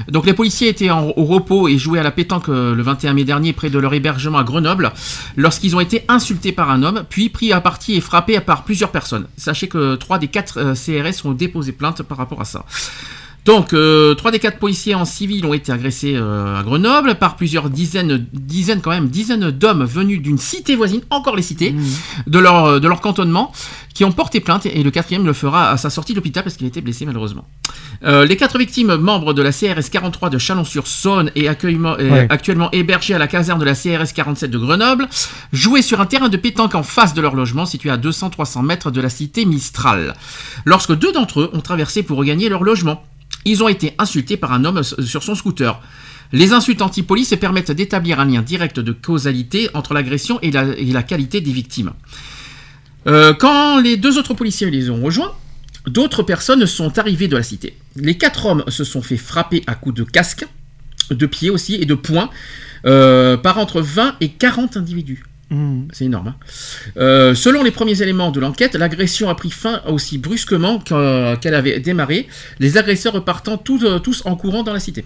Donc 0.09 0.27
les 0.27 0.33
policiers 0.33 0.67
étaient 0.69 0.91
en- 0.91 1.07
au 1.15 1.25
repos 1.25 1.67
et 1.67 1.79
jouaient 1.79 1.97
à 1.99 2.03
la 2.03 2.11
pétanque 2.11 2.49
euh, 2.49 2.75
le 2.75 2.83
21 2.83 3.13
mai 3.13 3.23
dernier 3.23 3.51
près 3.51 3.71
de 3.71 3.79
leur 3.79 3.91
hébergement 3.95 4.37
à 4.37 4.43
Grenoble 4.43 4.91
lorsqu'ils 5.37 5.75
ont 5.75 5.79
été 5.79 6.03
insultés 6.07 6.51
par 6.51 6.69
un 6.69 6.83
homme, 6.83 7.03
puis 7.09 7.29
pris 7.29 7.51
à 7.51 7.61
partie 7.61 7.95
et 7.95 8.01
frappés 8.01 8.39
par 8.41 8.63
plusieurs 8.63 8.91
personnes. 8.91 9.25
Sachez 9.37 9.67
que 9.67 9.95
trois 9.95 10.19
des 10.19 10.27
quatre 10.27 10.59
euh, 10.59 10.73
CRS 10.75 11.25
ont 11.25 11.31
déposé 11.31 11.71
plainte 11.71 12.03
par 12.03 12.19
rapport 12.19 12.41
à 12.41 12.45
ça. 12.45 12.63
Donc, 13.45 13.73
euh, 13.73 14.13
trois 14.13 14.29
des 14.29 14.37
quatre 14.39 14.59
policiers 14.59 14.93
en 14.93 15.03
civil 15.03 15.45
ont 15.47 15.53
été 15.53 15.71
agressés 15.71 16.13
euh, 16.15 16.59
à 16.59 16.63
Grenoble 16.63 17.15
par 17.15 17.35
plusieurs 17.35 17.71
dizaines, 17.71 18.27
dizaines 18.33 18.81
quand 18.81 18.91
même, 18.91 19.07
dizaines 19.07 19.49
d'hommes 19.49 19.83
venus 19.83 20.21
d'une 20.21 20.37
cité 20.37 20.75
voisine, 20.75 21.01
encore 21.09 21.35
les 21.35 21.41
cités, 21.41 21.73
de 22.27 22.39
leur, 22.39 22.65
euh, 22.65 22.79
de 22.79 22.87
leur 22.87 23.01
cantonnement, 23.01 23.51
qui 23.95 24.05
ont 24.05 24.11
porté 24.11 24.41
plainte 24.41 24.67
et 24.67 24.83
le 24.83 24.91
quatrième 24.91 25.25
le 25.25 25.33
fera 25.33 25.71
à 25.71 25.77
sa 25.77 25.89
sortie 25.89 26.13
de 26.13 26.17
l'hôpital 26.17 26.43
parce 26.43 26.55
qu'il 26.55 26.67
été 26.67 26.81
blessé 26.81 27.05
malheureusement. 27.05 27.47
Euh, 28.03 28.25
les 28.25 28.37
quatre 28.37 28.57
victimes, 28.59 28.95
membres 28.95 29.33
de 29.33 29.41
la 29.41 29.51
CRS 29.51 29.89
43 29.91 30.29
de 30.29 30.37
Chalon-sur-Saône 30.37 31.31
et 31.35 31.49
Ouais. 31.49 32.27
actuellement 32.29 32.69
hébergés 32.71 33.13
à 33.13 33.19
la 33.19 33.27
caserne 33.27 33.59
de 33.59 33.65
la 33.65 33.73
CRS 33.73 34.13
47 34.13 34.49
de 34.51 34.57
Grenoble, 34.57 35.07
jouaient 35.51 35.81
sur 35.81 35.99
un 35.99 36.05
terrain 36.05 36.29
de 36.29 36.37
pétanque 36.37 36.75
en 36.75 36.83
face 36.83 37.13
de 37.13 37.21
leur 37.21 37.35
logement 37.35 37.65
situé 37.65 37.89
à 37.89 37.97
200-300 37.97 38.63
mètres 38.63 38.91
de 38.91 39.01
la 39.01 39.09
cité 39.09 39.45
Mistral. 39.45 40.13
Lorsque 40.65 40.93
deux 40.93 41.11
d'entre 41.11 41.41
eux 41.41 41.49
ont 41.53 41.61
traversé 41.61 42.03
pour 42.03 42.17
regagner 42.17 42.47
leur 42.49 42.63
logement, 42.63 43.03
ils 43.45 43.63
ont 43.63 43.67
été 43.67 43.93
insultés 43.97 44.37
par 44.37 44.51
un 44.53 44.65
homme 44.65 44.79
s- 44.79 44.95
sur 45.01 45.23
son 45.23 45.35
scooter. 45.35 45.79
Les 46.33 46.53
insultes 46.53 46.81
anti-police 46.81 47.35
permettent 47.39 47.71
d'établir 47.71 48.19
un 48.19 48.25
lien 48.25 48.41
direct 48.41 48.79
de 48.79 48.91
causalité 48.93 49.69
entre 49.73 49.93
l'agression 49.93 50.39
et 50.41 50.51
la, 50.51 50.63
et 50.77 50.85
la 50.85 51.03
qualité 51.03 51.41
des 51.41 51.51
victimes. 51.51 51.91
Euh, 53.07 53.33
quand 53.33 53.79
les 53.79 53.97
deux 53.97 54.17
autres 54.17 54.33
policiers 54.33 54.69
les 54.69 54.89
ont 54.89 55.01
rejoints, 55.01 55.33
d'autres 55.87 56.23
personnes 56.23 56.65
sont 56.67 56.99
arrivées 56.99 57.27
de 57.27 57.35
la 57.35 57.43
cité. 57.43 57.75
Les 57.95 58.17
quatre 58.17 58.45
hommes 58.45 58.63
se 58.67 58.83
sont 58.83 59.01
fait 59.01 59.17
frapper 59.17 59.63
à 59.67 59.75
coups 59.75 59.95
de 59.95 60.03
casque, 60.03 60.45
de 61.09 61.25
pied 61.25 61.49
aussi 61.49 61.75
et 61.75 61.85
de 61.85 61.95
poing 61.95 62.29
euh, 62.85 63.35
par 63.37 63.57
entre 63.57 63.81
20 63.81 64.15
et 64.21 64.29
40 64.29 64.77
individus. 64.77 65.23
C'est 65.91 66.05
énorme. 66.05 66.29
hein. 66.29 66.35
Euh, 66.97 67.35
selon 67.35 67.61
les 67.63 67.71
premiers 67.71 68.01
éléments 68.01 68.31
de 68.31 68.39
l'enquête, 68.39 68.75
l'agression 68.75 69.29
a 69.29 69.35
pris 69.35 69.51
fin 69.51 69.81
aussi 69.87 70.17
brusquement 70.17 70.79
que- 70.79 71.35
qu'elle 71.35 71.55
avait 71.55 71.79
démarré, 71.79 72.27
les 72.59 72.77
agresseurs 72.77 73.13
repartant 73.13 73.57
tous, 73.57 73.83
euh, 73.83 73.99
tous 73.99 74.21
en 74.25 74.35
courant 74.35 74.63
dans 74.63 74.73
la 74.73 74.79
cité. 74.79 75.03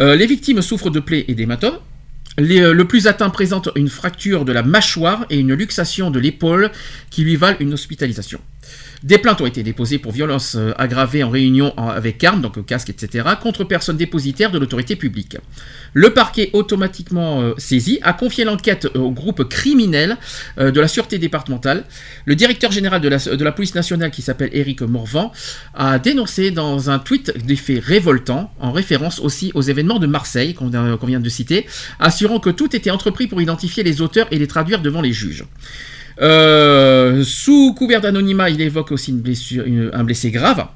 Euh, 0.00 0.16
les 0.16 0.26
victimes 0.26 0.60
souffrent 0.62 0.90
de 0.90 1.00
plaies 1.00 1.24
et 1.28 1.34
d'hématomes. 1.34 1.78
Le 2.36 2.82
plus 2.84 3.06
atteint 3.08 3.30
présente 3.30 3.68
une 3.74 3.88
fracture 3.88 4.44
de 4.44 4.52
la 4.52 4.62
mâchoire 4.62 5.24
et 5.28 5.38
une 5.38 5.54
luxation 5.54 6.10
de 6.12 6.20
l'épaule 6.20 6.70
qui 7.10 7.22
lui 7.24 7.34
valent 7.36 7.56
une 7.58 7.72
hospitalisation. 7.72 8.40
Des 9.04 9.18
plaintes 9.18 9.40
ont 9.40 9.46
été 9.46 9.62
déposées 9.62 9.98
pour 9.98 10.10
violences 10.10 10.56
euh, 10.56 10.72
aggravées 10.76 11.22
en 11.22 11.30
réunion 11.30 11.72
avec 11.78 12.22
armes, 12.24 12.40
donc 12.40 12.64
casque, 12.66 12.90
etc., 12.90 13.28
contre 13.40 13.62
personnes 13.62 13.96
dépositaires 13.96 14.50
de 14.50 14.58
l'autorité 14.58 14.96
publique. 14.96 15.36
Le 15.92 16.12
parquet 16.12 16.50
automatiquement 16.52 17.40
euh, 17.40 17.54
saisi 17.58 18.00
a 18.02 18.12
confié 18.12 18.44
l'enquête 18.44 18.88
au 18.96 19.12
groupe 19.12 19.44
criminel 19.48 20.16
euh, 20.58 20.72
de 20.72 20.80
la 20.80 20.88
sûreté 20.88 21.18
départementale. 21.18 21.84
Le 22.24 22.34
directeur 22.34 22.72
général 22.72 23.00
de 23.00 23.44
la, 23.44 23.52
police 23.52 23.76
nationale, 23.76 24.10
qui 24.10 24.22
s'appelle 24.22 24.50
Éric 24.52 24.82
Morvan, 24.82 25.32
a 25.74 26.00
dénoncé 26.00 26.50
dans 26.50 26.90
un 26.90 26.98
tweet 26.98 27.46
des 27.46 27.56
faits 27.56 27.82
révoltants, 27.82 28.52
en 28.58 28.72
référence 28.72 29.20
aussi 29.20 29.52
aux 29.54 29.62
événements 29.62 30.00
de 30.00 30.08
Marseille 30.08 30.54
qu'on 30.54 30.68
vient 30.70 31.20
de 31.20 31.28
citer, 31.28 31.66
assurant 32.00 32.40
que 32.40 32.50
tout 32.50 32.74
était 32.74 32.90
entrepris 32.90 33.28
pour 33.28 33.40
identifier 33.40 33.84
les 33.84 34.00
auteurs 34.00 34.26
et 34.32 34.38
les 34.38 34.48
traduire 34.48 34.80
devant 34.82 35.00
les 35.00 35.12
juges. 35.12 35.44
Euh, 36.20 37.22
sous 37.24 37.74
couvert 37.74 38.00
d'anonymat, 38.00 38.50
il 38.50 38.60
évoque 38.60 38.92
aussi 38.92 39.10
une 39.10 39.20
blessure, 39.20 39.64
un 39.92 40.04
blessé 40.04 40.30
grave. 40.30 40.66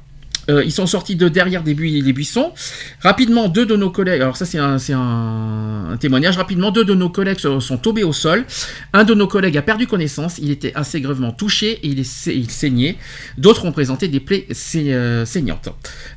Euh, 0.50 0.64
ils 0.64 0.72
sont 0.72 0.86
sortis 0.86 1.16
de 1.16 1.28
derrière 1.28 1.62
des, 1.62 1.74
des 1.74 2.12
buissons. 2.12 2.52
Rapidement, 3.00 3.48
deux 3.48 3.66
de 3.66 3.76
nos 3.76 3.90
collègues, 3.90 4.20
alors 4.22 4.36
ça 4.36 4.44
c'est 4.44 4.58
un, 4.58 5.96
témoignage, 6.00 6.36
rapidement, 6.36 6.70
deux 6.70 6.84
de 6.84 6.94
nos 6.94 7.08
collègues 7.08 7.38
sont 7.38 7.78
tombés 7.78 8.02
au 8.02 8.12
sol. 8.12 8.44
Un 8.92 9.04
de 9.04 9.14
nos 9.14 9.28
collègues 9.28 9.56
a 9.56 9.62
perdu 9.62 9.86
connaissance, 9.86 10.38
il 10.38 10.50
était 10.50 10.72
assez 10.74 11.00
gravement 11.00 11.32
touché 11.32 11.78
et 11.82 11.88
il, 11.88 12.50
saignait. 12.50 12.96
D'autres 13.38 13.64
ont 13.64 13.72
présenté 13.72 14.08
des 14.08 14.20
plaies 14.20 14.46
euh, 14.76 15.24
saignantes. 15.24 15.68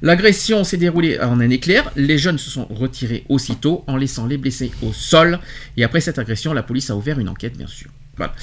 L'agression 0.02 0.64
s'est 0.64 0.78
déroulée 0.78 1.20
en 1.20 1.40
un 1.40 1.50
éclair, 1.50 1.92
les 1.96 2.18
jeunes 2.18 2.38
se 2.38 2.50
sont 2.50 2.66
retirés 2.70 3.26
aussitôt 3.30 3.84
en 3.88 3.98
laissant 3.98 4.26
les 4.26 4.38
blessés 4.38 4.72
au 4.82 4.92
sol. 4.92 5.40
Et 5.78 5.84
après 5.84 6.02
cette 6.02 6.18
agression, 6.18 6.54
la 6.54 6.64
police 6.64 6.90
a 6.90 6.96
ouvert 6.96 7.20
une 7.20 7.30
enquête, 7.30 7.58
bien 7.58 7.68
sûr. 7.68 7.90
Voilà, 8.18 8.34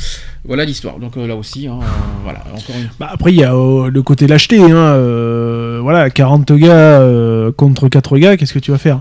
voilà 0.45 0.65
l'histoire. 0.65 0.99
Donc 0.99 1.17
euh, 1.17 1.27
là 1.27 1.35
aussi, 1.35 1.67
hein, 1.67 1.79
euh, 1.81 1.87
voilà, 2.25 2.41
encore 2.55 2.77
une 2.77 2.89
Bah, 3.01 3.09
après, 3.11 3.33
il 3.33 3.41
y 3.41 3.45
a 3.45 3.55
euh, 3.55 3.89
le 3.91 4.03
côté 4.03 4.27
lâcheté. 4.27 4.61
Hein, 4.61 4.75
euh, 4.77 5.79
voilà, 5.83 6.11
40 6.11 6.53
gars 6.53 6.71
euh, 6.73 7.53
contre 7.53 7.89
4 7.89 8.19
gars, 8.19 8.37
qu'est-ce 8.37 8.53
que 8.53 8.59
tu 8.59 8.71
vas 8.71 8.79
faire? 8.79 9.01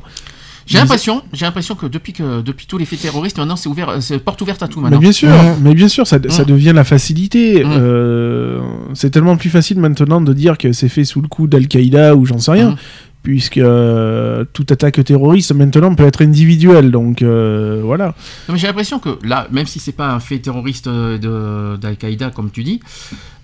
J'ai 0.67 0.77
l'impression, 0.77 1.21
j'ai 1.33 1.43
l'impression 1.45 1.75
que 1.75 1.85
depuis 1.87 2.13
que 2.13 2.39
depuis 2.41 2.65
tous 2.67 2.77
les 2.77 2.85
faits 2.85 3.01
terroristes, 3.01 3.37
maintenant 3.37 3.57
c'est 3.57 3.67
ouvert, 3.67 3.97
c'est 3.99 4.19
porte 4.19 4.39
ouverte 4.41 4.63
à 4.63 4.69
tout 4.69 4.79
Mais 4.79 4.83
maintenant. 4.85 4.99
bien 4.99 5.11
sûr, 5.11 5.29
mais 5.61 5.73
bien 5.73 5.89
sûr, 5.89 6.07
ça, 6.07 6.17
ça 6.29 6.45
devient 6.45 6.71
la 6.73 6.85
facilité. 6.85 7.63
Euh, 7.65 8.61
c'est 8.93 9.09
tellement 9.09 9.35
plus 9.35 9.49
facile 9.49 9.79
maintenant 9.79 10.21
de 10.21 10.31
dire 10.31 10.57
que 10.57 10.71
c'est 10.71 10.87
fait 10.87 11.03
sous 11.03 11.19
le 11.21 11.27
coup 11.27 11.47
d'Al-Qaïda 11.47 12.15
ou 12.15 12.25
j'en 12.25 12.39
sais 12.39 12.51
rien. 12.51 12.77
Puisque 13.23 13.57
euh, 13.59 14.45
toute 14.53 14.71
attaque 14.71 15.03
terroriste 15.03 15.53
maintenant 15.53 15.93
peut 15.93 16.05
être 16.05 16.23
individuelle. 16.23 16.89
Donc 16.91 17.21
euh, 17.21 17.81
voilà. 17.83 18.15
J'ai 18.55 18.67
l'impression 18.67 18.99
que 18.99 19.19
là, 19.23 19.47
même 19.51 19.65
si 19.67 19.79
c'est 19.79 19.91
pas 19.91 20.09
un 20.11 20.19
fait 20.19 20.39
terroriste 20.39 20.87
euh, 20.87 21.77
d'Al-Qaïda 21.77 22.31
comme 22.31 22.49
tu 22.51 22.63
dis, 22.63 22.79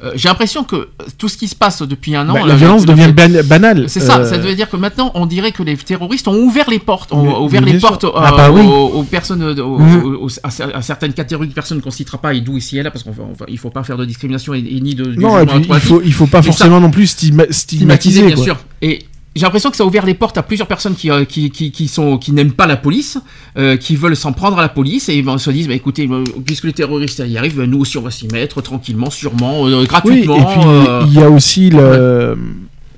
euh, 0.04 0.12
j'ai 0.16 0.30
l'impression 0.30 0.64
que 0.64 0.90
tout 1.18 1.30
ce 1.30 1.38
qui 1.38 1.48
se 1.48 1.56
passe 1.56 1.82
depuis 1.82 2.16
un 2.16 2.28
an, 2.30 2.34
Bah, 2.34 2.42
la 2.46 2.56
violence 2.56 2.86
le 2.86 2.94
devient 2.94 3.14
banale. 3.44 3.90
C'est 3.90 4.00
ça, 4.00 4.24
ça 4.26 4.38
veut 4.38 4.56
dire 4.56 4.70
que 4.70 4.78
maintenant 4.78 5.12
on 5.16 5.26
dirait 5.26 5.52
que 5.52 5.64
les 5.64 5.78
terroristes 5.78 6.28
ont 6.28 6.36
ouvert 6.38 6.70
les 6.70 6.80
portes, 6.80 7.12
ont 7.14 7.24
Mais- 7.24 7.36
ouvert 7.36 7.62
les 7.62 7.80
sûr. 7.80 7.90
portes 7.90 8.06
Ah 8.16 8.32
bah 8.36 8.52
oui. 8.52 8.62
aux, 8.62 9.00
aux 9.00 9.04
personnes, 9.04 9.44
aux- 9.44 9.78
Mhm. 9.80 10.04
aux- 10.04 10.26
aux- 10.26 10.40
à, 10.44 10.78
à 10.78 10.82
certaines 10.82 11.14
catégories 11.14 11.48
de 11.48 11.54
personnes 11.54 11.82
qu'on 11.82 11.92
citera 11.92 12.18
pas 12.20 12.34
et 12.34 12.42
d'où 12.42 12.58
ici 12.58 12.78
et 12.78 12.84
là 12.84 12.90
parce 12.92 13.04
qu'il 13.04 13.12
ne 13.14 13.58
faut 13.58 13.70
pas 13.70 13.84
faire 13.84 13.98
de 13.98 14.06
discrimination 14.06 14.54
et, 14.54 14.60
et 14.60 14.80
ni 14.82 14.96
de 14.96 15.06
Non, 15.06 15.12
jugement 15.38 15.40
et 15.40 15.46
puis 15.46 15.68
il 15.70 15.80
faut, 15.80 16.02
il 16.04 16.14
faut 16.14 16.28
pas 16.28 16.40
Mais 16.40 16.44
ça- 16.44 16.48
forcément 16.52 16.80
non 16.80 16.90
plus 16.92 17.06
stigma- 17.06 17.46
stigmatisé, 17.52 18.22
stigmatiser. 18.22 18.26
bien 18.26 18.36
quoi. 18.36 18.44
sûr. 18.44 18.58
Et 18.82 19.00
j'ai 19.38 19.44
l'impression 19.46 19.70
que 19.70 19.78
ça 19.78 19.84
a 19.84 19.86
ouvert 19.86 20.06
les 20.06 20.14
portes 20.14 20.38
à 20.38 20.44
plusieurs 20.44 20.68
personnes 20.68 20.96
qui, 20.96 21.10
euh, 21.12 21.24
qui, 21.26 21.50
qui, 21.52 21.72
qui 21.72 21.88
sont, 21.88 22.18
qui 22.18 22.32
n'aiment 22.32 22.52
pas 22.54 22.68
la 22.68 22.76
police, 22.78 23.18
euh, 23.58 23.78
qui 23.78 23.96
veulent 23.96 24.16
s'en 24.16 24.34
prendre 24.34 24.58
à 24.58 24.62
la 24.62 24.70
police 24.70 25.10
et 25.10 25.22
ben, 25.22 25.38
se 25.38 25.50
disent 25.52 25.68
bah, 25.68 25.74
écoutez, 25.76 26.08
euh, 26.12 26.24
puisque 26.46 26.66
les 26.66 26.74
terroristes 26.74 27.24
y 27.26 27.38
arrivent, 27.38 27.62
nous 27.64 27.80
aussi 27.80 27.98
on 27.98 28.02
va 28.02 28.12
s'y 28.12 28.28
mettre 28.28 28.62
tranquillement, 28.62 29.10
sûrement, 29.10 29.62
Oui, 29.64 29.86
gratuitement. 29.86 30.38
et 30.38 30.44
puis 30.60 31.08
il 31.08 31.14
y 31.14 31.22
a 31.24 31.30
aussi 31.30 31.70
le- 31.70 32.38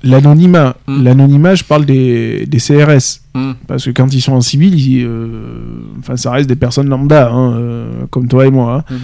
l'anonymat. 0.02 0.76
L'anonymat, 0.88 1.54
je 1.54 1.64
parle 1.64 1.84
des, 1.86 2.46
des 2.46 2.58
CRS. 2.58 3.20
Mm. 3.34 3.52
Parce 3.68 3.84
que 3.84 3.90
quand 3.90 4.12
ils 4.12 4.20
sont 4.20 4.32
en 4.32 4.40
civil, 4.40 4.74
ils, 4.78 5.04
euh, 5.06 5.26
enfin, 6.00 6.16
ça 6.16 6.32
reste 6.32 6.48
des 6.48 6.56
personnes 6.56 6.88
lambda, 6.88 7.30
hein, 7.30 7.52
euh, 7.54 7.86
comme 8.10 8.26
toi 8.28 8.46
et 8.46 8.50
moi. 8.50 8.84
hein. 8.88 8.94
Mhm. 8.94 8.98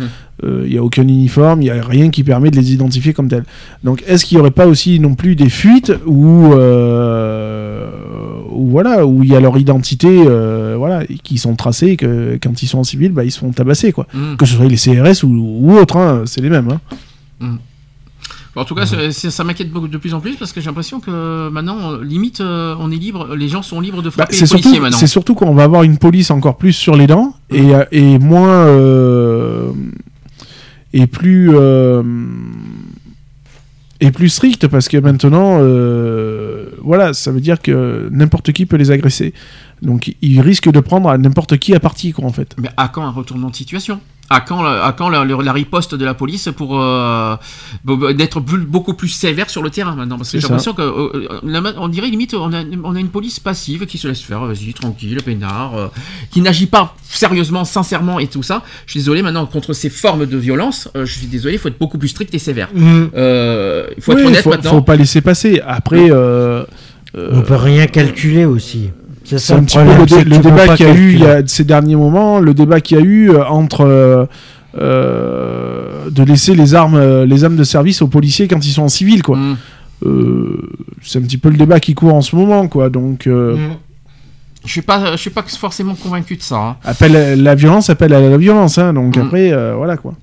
Euh, 0.45 0.63
Il 0.67 0.73
n'y 0.73 0.79
a 0.79 0.83
aucun 0.83 1.03
uniforme, 1.03 1.63
il 1.63 1.67
n'y 1.67 1.71
a 1.71 1.83
rien 1.83 2.11
qui 2.11 2.23
permet 2.25 2.51
de 2.51 2.57
les 2.57 2.73
identifier 2.73 3.13
comme 3.15 3.29
tels. 3.29 3.45
Donc 3.85 4.03
est-ce 4.07 4.25
qu'il 4.27 4.37
n'y 4.37 4.41
aurait 4.41 4.51
pas 4.51 4.67
aussi 4.67 4.99
non 5.01 5.15
plus 5.15 5.35
des 5.37 5.49
fuites 5.49 5.93
où, 6.07 6.53
euh, 6.53 7.89
où 8.51 8.69
voilà, 8.69 9.07
où 9.07 9.23
il 9.23 9.31
y 9.31 9.37
a 9.37 9.41
leur 9.41 9.57
identité 9.59 10.09
euh, 10.27 10.75
voilà, 10.77 11.05
qui 11.23 11.39
sont 11.39 11.55
tracées 11.57 11.89
et 11.93 11.97
que 11.97 12.39
quand 12.43 12.63
ils 12.63 12.67
sont 12.67 12.79
en 12.79 12.85
civil, 12.85 13.13
bah, 13.13 13.25
ils 13.25 13.31
se 13.33 13.39
font 13.39 13.51
tabasser. 13.51 13.93
Quoi. 13.93 14.07
Que 14.39 14.45
ce 14.45 14.55
soit 14.57 14.67
les 14.67 14.77
CRS 14.77 15.23
ou, 15.25 15.29
ou 15.63 15.73
autres, 15.79 15.97
hein, 15.97 16.23
c'est 16.27 16.41
les 16.41 16.51
mêmes. 16.51 16.69
hein. 17.41 17.57
En 18.57 18.65
tout 18.65 18.75
cas, 18.75 18.87
c'est- 18.87 19.13
c'est- 19.13 19.31
ça 19.31 19.45
m'inquiète 19.45 19.71
beaucoup 19.71 19.87
de 19.89 19.99
plus 19.99 20.15
en 20.15 20.21
plus 20.21 20.35
parce 20.37 20.53
que 20.53 20.61
j'ai 20.61 20.67
l'impression 20.67 20.99
que 20.99 21.49
maintenant, 21.51 21.93
euh, 21.93 22.03
limite, 22.05 22.41
euh, 22.41 22.75
on 22.81 22.91
est 22.91 22.97
libre, 22.97 23.35
les 23.37 23.49
gens 23.49 23.61
sont 23.63 23.81
libres 23.81 24.01
de 24.03 24.09
Bah, 24.09 24.13
frapper 24.13 24.35
c'est 24.35 24.41
les 24.41 24.47
surtout, 24.47 24.63
policiers 24.63 24.81
maintenant. 24.81 24.97
c'est 24.99 25.07
surtout 25.07 25.35
qu'on 25.35 25.55
va 25.55 25.65
avoir 25.65 25.83
une 25.83 25.99
police 25.99 26.31
encore 26.31 26.57
plus 26.57 26.73
sur 26.73 26.97
les 26.97 27.07
dents 27.07 27.35
et, 27.51 27.75
euh, 27.75 27.85
et 27.93 28.19
moins 28.19 28.49
euh, 28.67 29.73
et 30.95 31.07
plus 31.07 31.51
euh, 31.55 32.03
et 34.01 34.11
plus 34.11 34.29
stricte 34.29 34.67
parce 34.69 34.89
que 34.89 34.97
maintenant 34.99 35.59
euh, 35.61 36.67
voilà 36.83 37.13
ça 37.15 37.31
veut 37.33 37.41
dire 37.41 37.61
que 37.61 38.09
n'importe 38.13 38.53
qui 38.53 38.67
peut 38.67 38.77
les 38.77 38.91
agresser. 38.91 39.35
Donc 39.83 40.15
ils 40.23 40.41
risquent 40.41 40.71
de 40.71 40.81
prendre 40.81 41.09
à 41.11 41.19
n'importe 41.19 41.59
qui 41.59 41.75
à 41.75 41.81
partie 41.81 42.13
quoi 42.13 42.25
en 42.25 42.33
fait. 42.33 42.55
Mais 42.59 42.71
à 42.77 42.89
quand 42.89 43.05
un 43.05 43.11
retournement 43.11 43.51
de 43.51 43.57
situation? 43.57 44.01
À 44.29 44.41
quand, 44.41 44.65
à 44.65 44.93
quand 44.97 45.09
la, 45.09 45.25
la- 45.25 45.37
la 45.43 45.53
riposte 45.53 45.95
de 45.95 46.05
la 46.05 46.15
police 46.15 46.49
pour 46.57 46.81
euh, 46.81 47.37
d'être 48.15 48.41
beaucoup 48.41 48.95
plus 48.95 49.09
sévère 49.09 49.49
sur 49.51 49.63
le 49.63 49.71
terrain 49.71 49.95
maintenant? 49.95 50.17
Parce 50.17 50.33
que 50.33 50.39
j'ai 50.39 50.43
l'impression 50.49 50.73
que 50.75 50.83
euh, 50.83 51.29
euh, 51.45 51.89
dirait 51.89 52.09
limite 52.09 52.35
on 52.35 52.53
a, 52.53 52.63
on 52.83 52.97
a 52.97 53.01
une 53.01 53.09
police 53.09 53.39
passive 53.39 53.87
qui 53.87 53.99
se 53.99 54.09
laisse 54.09 54.21
faire, 54.21 54.45
vas-y 54.45 54.75
tranquille, 54.75 55.19
peinard, 55.25 55.77
euh, 55.77 55.87
qui 56.31 56.41
n'agit 56.41 56.67
pas 56.67 56.97
sérieusement, 57.09 57.65
sincèrement 57.65 58.19
et 58.19 58.27
tout 58.27 58.43
ça. 58.43 58.63
Je 58.87 58.93
suis 58.93 59.01
désolé 59.01 59.23
maintenant 59.23 59.47
contre 59.47 59.73
ces 59.73 59.91
formes 59.91 60.27
de 60.27 60.37
violence. 60.37 60.89
euh, 60.97 61.07
je 61.07 61.19
suis 61.19 61.27
désolé, 61.29 61.55
il 61.55 61.59
faut 61.59 61.69
être 61.69 61.79
beaucoup 61.79 61.99
plus 61.99 62.09
strict 62.09 62.35
et 62.35 62.39
sévère. 62.39 62.69
Euh, 62.77 63.87
il 63.97 64.03
faut 64.03 64.13
Oui, 64.13 64.21
être 64.23 64.27
honnête 64.27 64.43
faut, 64.43 64.51
maintenant. 64.51 64.71
faut 64.73 64.83
pas 64.83 64.97
laisser 64.97 65.21
passer 65.21 65.61
après 65.67 66.11
euh, 66.11 66.65
On 67.15 67.43
peut 67.43 67.55
rien 67.55 67.87
calculer 67.87 68.45
aussi. 68.45 68.91
C'est 69.27 69.39
ça 69.39 69.57
un 69.57 69.65
petit 69.65 69.77
peu 69.77 69.85
le, 69.85 70.07
dé- 70.07 70.39
débat 70.39 70.77
qu'il 70.77 70.87
y 70.87 70.89
a 70.89 70.95
eu 70.95 71.11
il 71.13 71.17
y 71.17 71.19
calculer. 71.21 71.27
a 71.45 71.47
ces 71.47 71.65
derniers 71.65 71.97
moments, 71.97 72.39
le 72.39 72.55
débat 72.55 72.81
qu'il 72.81 72.97
y 72.97 73.01
a 73.01 73.05
eu 73.05 73.31
euh, 73.31 73.45
entre 73.47 73.81
euh, 73.85 74.25
euh, 74.79 76.11
de 76.11 76.23
laisser 76.23 76.55
les 76.55 76.75
armes, 76.75 77.25
les 77.25 77.45
armes 77.45 77.57
de 77.57 77.65
service 77.65 78.03
aux 78.03 78.09
policiers 78.09 78.49
quand 78.49 78.65
ils 78.65 78.71
sont 78.73 78.83
en 78.83 78.89
civil, 78.89 79.23
quoi. 79.23 79.37
Mm. 79.37 79.57
Euh, 80.05 80.61
c'est 81.03 81.19
un 81.19 81.23
petit 81.23 81.39
peu 81.39 81.49
le 81.51 81.57
débat 81.57 81.81
qui 81.81 81.95
court 81.95 82.15
en 82.15 82.21
ce 82.21 82.37
moment, 82.37 82.69
quoi. 82.69 82.89
Donc, 82.91 83.27
euh, 83.27 83.57
Mm. 83.57 83.77
Je 84.65 84.73
suis 84.73 84.83
pas, 84.83 85.13
je 85.13 85.17
suis 85.17 85.31
pas 85.31 85.45
forcément 85.47 85.95
convaincu 85.95 86.37
de 86.37 86.43
ça. 86.43 86.57
hein. 86.57 86.77
appelle 86.85 87.41
la 87.41 87.55
violence, 87.55 87.89
appelle 87.89 88.13
à 88.13 88.21
la 88.21 88.37
violence, 88.37 88.79
hein. 88.79 88.93
Donc 88.93 89.17
Mm. 89.17 89.21
après, 89.21 89.75
voilà, 89.77 89.97
quoi. 89.97 90.15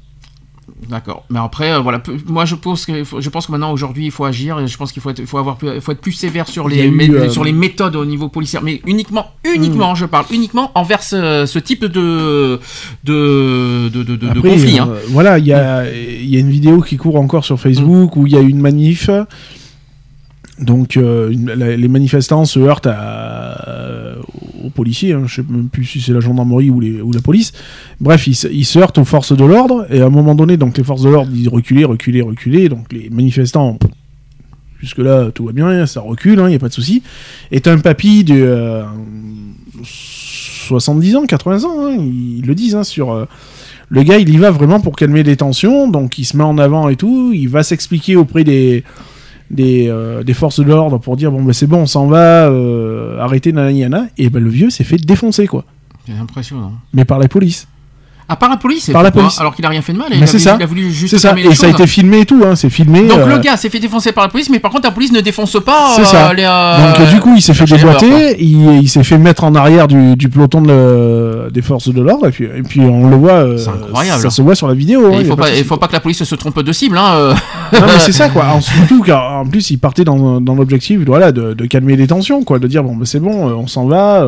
D'accord. 0.90 1.24
Mais 1.30 1.40
après, 1.40 1.72
euh, 1.72 1.80
voilà, 1.80 2.02
moi 2.28 2.46
je 2.46 2.56
pense 2.56 2.86
que 2.86 3.04
je 3.20 3.30
pense 3.30 3.48
que 3.48 3.52
maintenant 3.52 3.72
aujourd'hui 3.72 4.06
il 4.06 4.12
faut 4.12 4.26
agir 4.26 4.60
et 4.60 4.68
je 4.68 4.78
pense 4.78 4.92
qu'il 4.92 5.02
faut 5.02 5.10
être, 5.10 5.24
faut 5.26 5.38
avoir, 5.38 5.58
plus- 5.58 5.80
faut 5.82 5.92
être 5.92 6.02
plus 6.02 6.12
sévère 6.12 6.48
sur 6.48 6.68
les, 6.68 6.84
eu, 6.88 7.16
euh, 7.16 7.30
sur 7.30 7.44
les 7.44 7.52
méthodes 7.54 7.96
au 7.96 8.06
niveau 8.06 8.30
policier, 8.30 8.60
mais 8.64 8.82
uniquement, 8.86 9.32
uniquement, 9.44 9.96
je 9.96 10.06
parle 10.06 10.26
uniquement 10.32 10.72
envers 10.76 11.02
ce, 11.04 11.46
ce 11.46 11.60
type 11.60 11.86
de 11.86 12.60
de 13.04 13.90
de, 13.90 14.04
de, 14.04 14.40
conflit. 14.42 14.80
euh, 14.80 14.84
hein. 14.84 14.90
Voilà, 15.10 15.38
il 15.40 15.46
y 15.46 15.54
a, 15.54 15.90
il 15.92 16.30
y 16.30 16.36
a 16.38 16.40
une 16.40 16.50
vidéo 16.52 16.82
qui 16.82 16.98
court 16.98 17.16
encore 17.18 17.46
sur 17.46 17.60
Facebook 17.60 18.16
où 18.16 18.28
il 18.28 18.34
y 18.34 18.38
a 18.38 18.42
une 18.42 18.60
manif. 18.60 19.10
Donc, 20.66 20.98
euh, 20.98 21.30
les 21.78 21.88
manifestants 21.88 22.46
se 22.46 22.60
heurtent 22.60 22.88
à- 22.88 24.16
aux 24.64 24.70
policiers. 24.70 25.14
Hein, 25.14 25.24
je 25.26 25.36
sais 25.36 25.44
même 25.50 25.68
plus 25.68 25.84
si 25.86 26.00
c'est 26.02 26.14
la 26.14 26.20
gendarmerie 26.22 26.70
ou, 26.70 26.80
la 27.12 27.22
police. 27.22 27.52
Bref, 28.00 28.28
ils, 28.28 28.36
se- 28.36 28.48
heurtent 28.80 28.98
aux 28.98 29.06
forces 29.06 29.36
de 29.36 29.44
l'ordre. 29.44 29.86
Et 29.90 30.00
à 30.02 30.06
un 30.06 30.10
moment 30.10 30.36
donné, 30.36 30.58
donc 30.58 30.78
les 30.78 30.84
forces 30.84 31.02
de 31.02 31.10
l'ordre 31.10 31.32
disent 31.32 31.48
reculer, 31.50 31.84
reculer, 31.86 32.22
reculer. 32.22 32.70
Donc 32.70 32.94
les 32.94 33.10
manifestants, 33.10 33.78
jusque-là, 34.80 35.32
tout 35.32 35.46
va 35.46 35.52
bien, 35.52 35.86
ça 35.86 36.00
recule, 36.02 36.40
il 36.40 36.46
n'y 36.48 36.56
a 36.56 36.60
pas 36.60 36.70
de 36.70 36.74
souci. 36.74 37.04
Et 37.52 37.62
un 37.66 37.78
papy 37.80 38.24
de 38.24 38.36
euh, 38.38 38.84
70 39.84 41.16
ans, 41.18 41.26
80 41.26 41.64
ans, 41.66 41.86
hein, 41.88 41.96
ils 42.00 42.46
le 42.46 42.56
disent 42.56 42.76
hein, 42.76 42.84
sur. 42.84 43.12
euh, 43.12 43.26
le 43.90 44.02
gars, 44.02 44.18
il 44.18 44.30
y 44.30 44.38
va 44.38 44.50
vraiment 44.50 44.80
pour 44.80 44.96
calmer 44.96 45.22
les 45.24 45.36
tensions, 45.36 45.88
donc 45.88 46.18
il 46.18 46.24
se 46.26 46.36
met 46.36 46.44
en 46.44 46.58
avant 46.58 46.90
et 46.90 46.96
tout. 46.96 47.32
Il 47.34 47.48
va 47.50 47.62
s'expliquer 47.64 48.16
auprès 48.16 48.44
des 48.44 48.84
des, 49.52 49.88
euh, 49.90 50.24
des 50.24 50.34
forces 50.34 50.60
de 50.60 50.66
l'ordre 50.66 50.98
pour 50.98 51.16
dire 51.18 51.32
bon 51.32 51.44
ben 51.44 51.54
c'est 51.54 51.68
bon, 51.68 51.80
on 51.82 51.86
s'en 51.86 52.08
va, 52.08 52.50
euh, 52.50 53.20
arrêtez 53.20 53.52
nanana. 53.52 54.08
Et 54.18 54.30
ben 54.30 54.44
le 54.44 54.50
vieux 54.50 54.70
s'est 54.70 54.84
fait 54.84 54.98
défoncer 54.98 55.48
quoi, 55.48 55.66
C'est 56.06 56.14
impressionnant. 56.14 56.74
mais 56.94 57.06
par 57.06 57.20
la 57.20 57.28
police. 57.28 57.68
À 58.30 58.36
part 58.38 58.50
la 58.50 58.58
police, 58.58 58.90
Par 58.92 59.04
la 59.04 59.12
police. 59.12 59.40
Alors 59.40 59.54
qu'il 59.54 59.66
a 59.66 59.70
rien 59.70 59.82
fait 59.82 59.92
de 59.94 59.98
mal. 59.98 60.08
Mais 60.10 60.18
il, 60.18 60.24
a 60.24 60.28
c'est 60.28 60.34
voulu- 60.38 60.44
ça. 60.44 60.56
il 60.60 60.64
a 60.64 60.66
voulu 60.66 60.92
juste 60.92 61.18
ça. 61.18 61.34
les 61.34 61.44
Et 61.48 61.56
ça 61.56 61.68
a 61.68 61.70
été 61.70 61.86
filmé 61.88 62.22
et 62.22 62.26
tout, 62.26 62.42
hein, 62.46 62.56
c'est 62.56 62.70
filmé. 62.70 63.02
Donc 63.08 63.18
euh, 63.20 63.26
le 63.28 63.38
gars 63.40 63.58
s'est 63.58 63.70
fait 63.70 63.80
défoncer 63.80 64.12
par 64.14 64.24
la 64.24 64.30
police, 64.30 64.50
mais 64.50 64.60
par 64.60 64.72
contre 64.72 64.88
la 64.88 64.92
police 64.92 65.12
ne 65.12 65.20
défonce 65.20 65.58
pas. 65.64 65.92
C'est 65.96 66.02
euh, 66.04 66.06
ça. 66.06 66.34
les, 66.34 66.44
euh, 66.46 66.98
Donc 67.00 67.10
du 67.10 67.20
coup, 67.20 67.34
il 67.36 67.42
s'est 67.42 67.54
fait 67.54 67.66
déboîter, 67.66 68.42
il, 68.42 68.82
il 68.84 68.88
s'est 68.90 69.04
fait 69.04 69.18
mettre 69.18 69.44
en 69.44 69.54
arrière 69.56 69.88
du, 69.88 70.16
du 70.16 70.30
peloton 70.30 70.62
de 70.62 70.68
le- 70.68 71.50
des 71.52 71.62
forces 71.62 71.90
de 71.94 72.02
l'ordre, 72.02 72.28
et 72.28 72.32
puis, 72.32 72.46
et 72.46 72.64
puis 72.64 72.80
on 72.82 73.10
le 73.10 73.18
voit, 73.18 73.32
euh, 73.34 73.58
C'est 73.58 73.70
incroyable. 73.70 74.22
ça 74.22 74.30
se 74.30 74.42
voit 74.42 74.56
sur 74.56 74.68
la 74.68 74.74
vidéo. 74.74 75.12
Et 75.12 75.16
hein, 75.16 75.18
il 75.20 75.26
faut 75.26 75.36
pas 75.36 75.44
pas, 75.48 75.64
faut 75.66 75.78
pas 75.78 75.88
que 75.88 75.94
la 75.94 76.00
police 76.00 76.24
se 76.24 76.36
trompe 76.36 76.60
de 76.62 76.72
cible. 76.72 76.98
Hein. 76.98 77.36
Non 77.74 77.80
mais 77.86 78.00
c'est 78.00 78.12
ça 78.14 78.30
quoi. 78.30 78.46
En, 78.54 78.62
surtout 78.62 79.02
car 79.04 79.40
en 79.42 79.46
plus 79.46 79.70
il 79.72 79.78
partait 79.78 80.04
dans, 80.06 80.40
dans 80.40 80.56
l'objectif 80.56 81.00
voilà 81.06 81.32
de, 81.32 81.54
de 81.54 81.66
calmer 81.66 81.96
les 81.96 82.08
tensions 82.08 82.44
quoi, 82.44 82.60
de 82.60 82.68
dire 82.68 82.84
bon 82.84 82.96
bah, 82.96 83.06
c'est 83.06 83.20
bon, 83.20 83.48
on 83.52 83.68
s'en 83.68 83.86
va. 83.86 84.26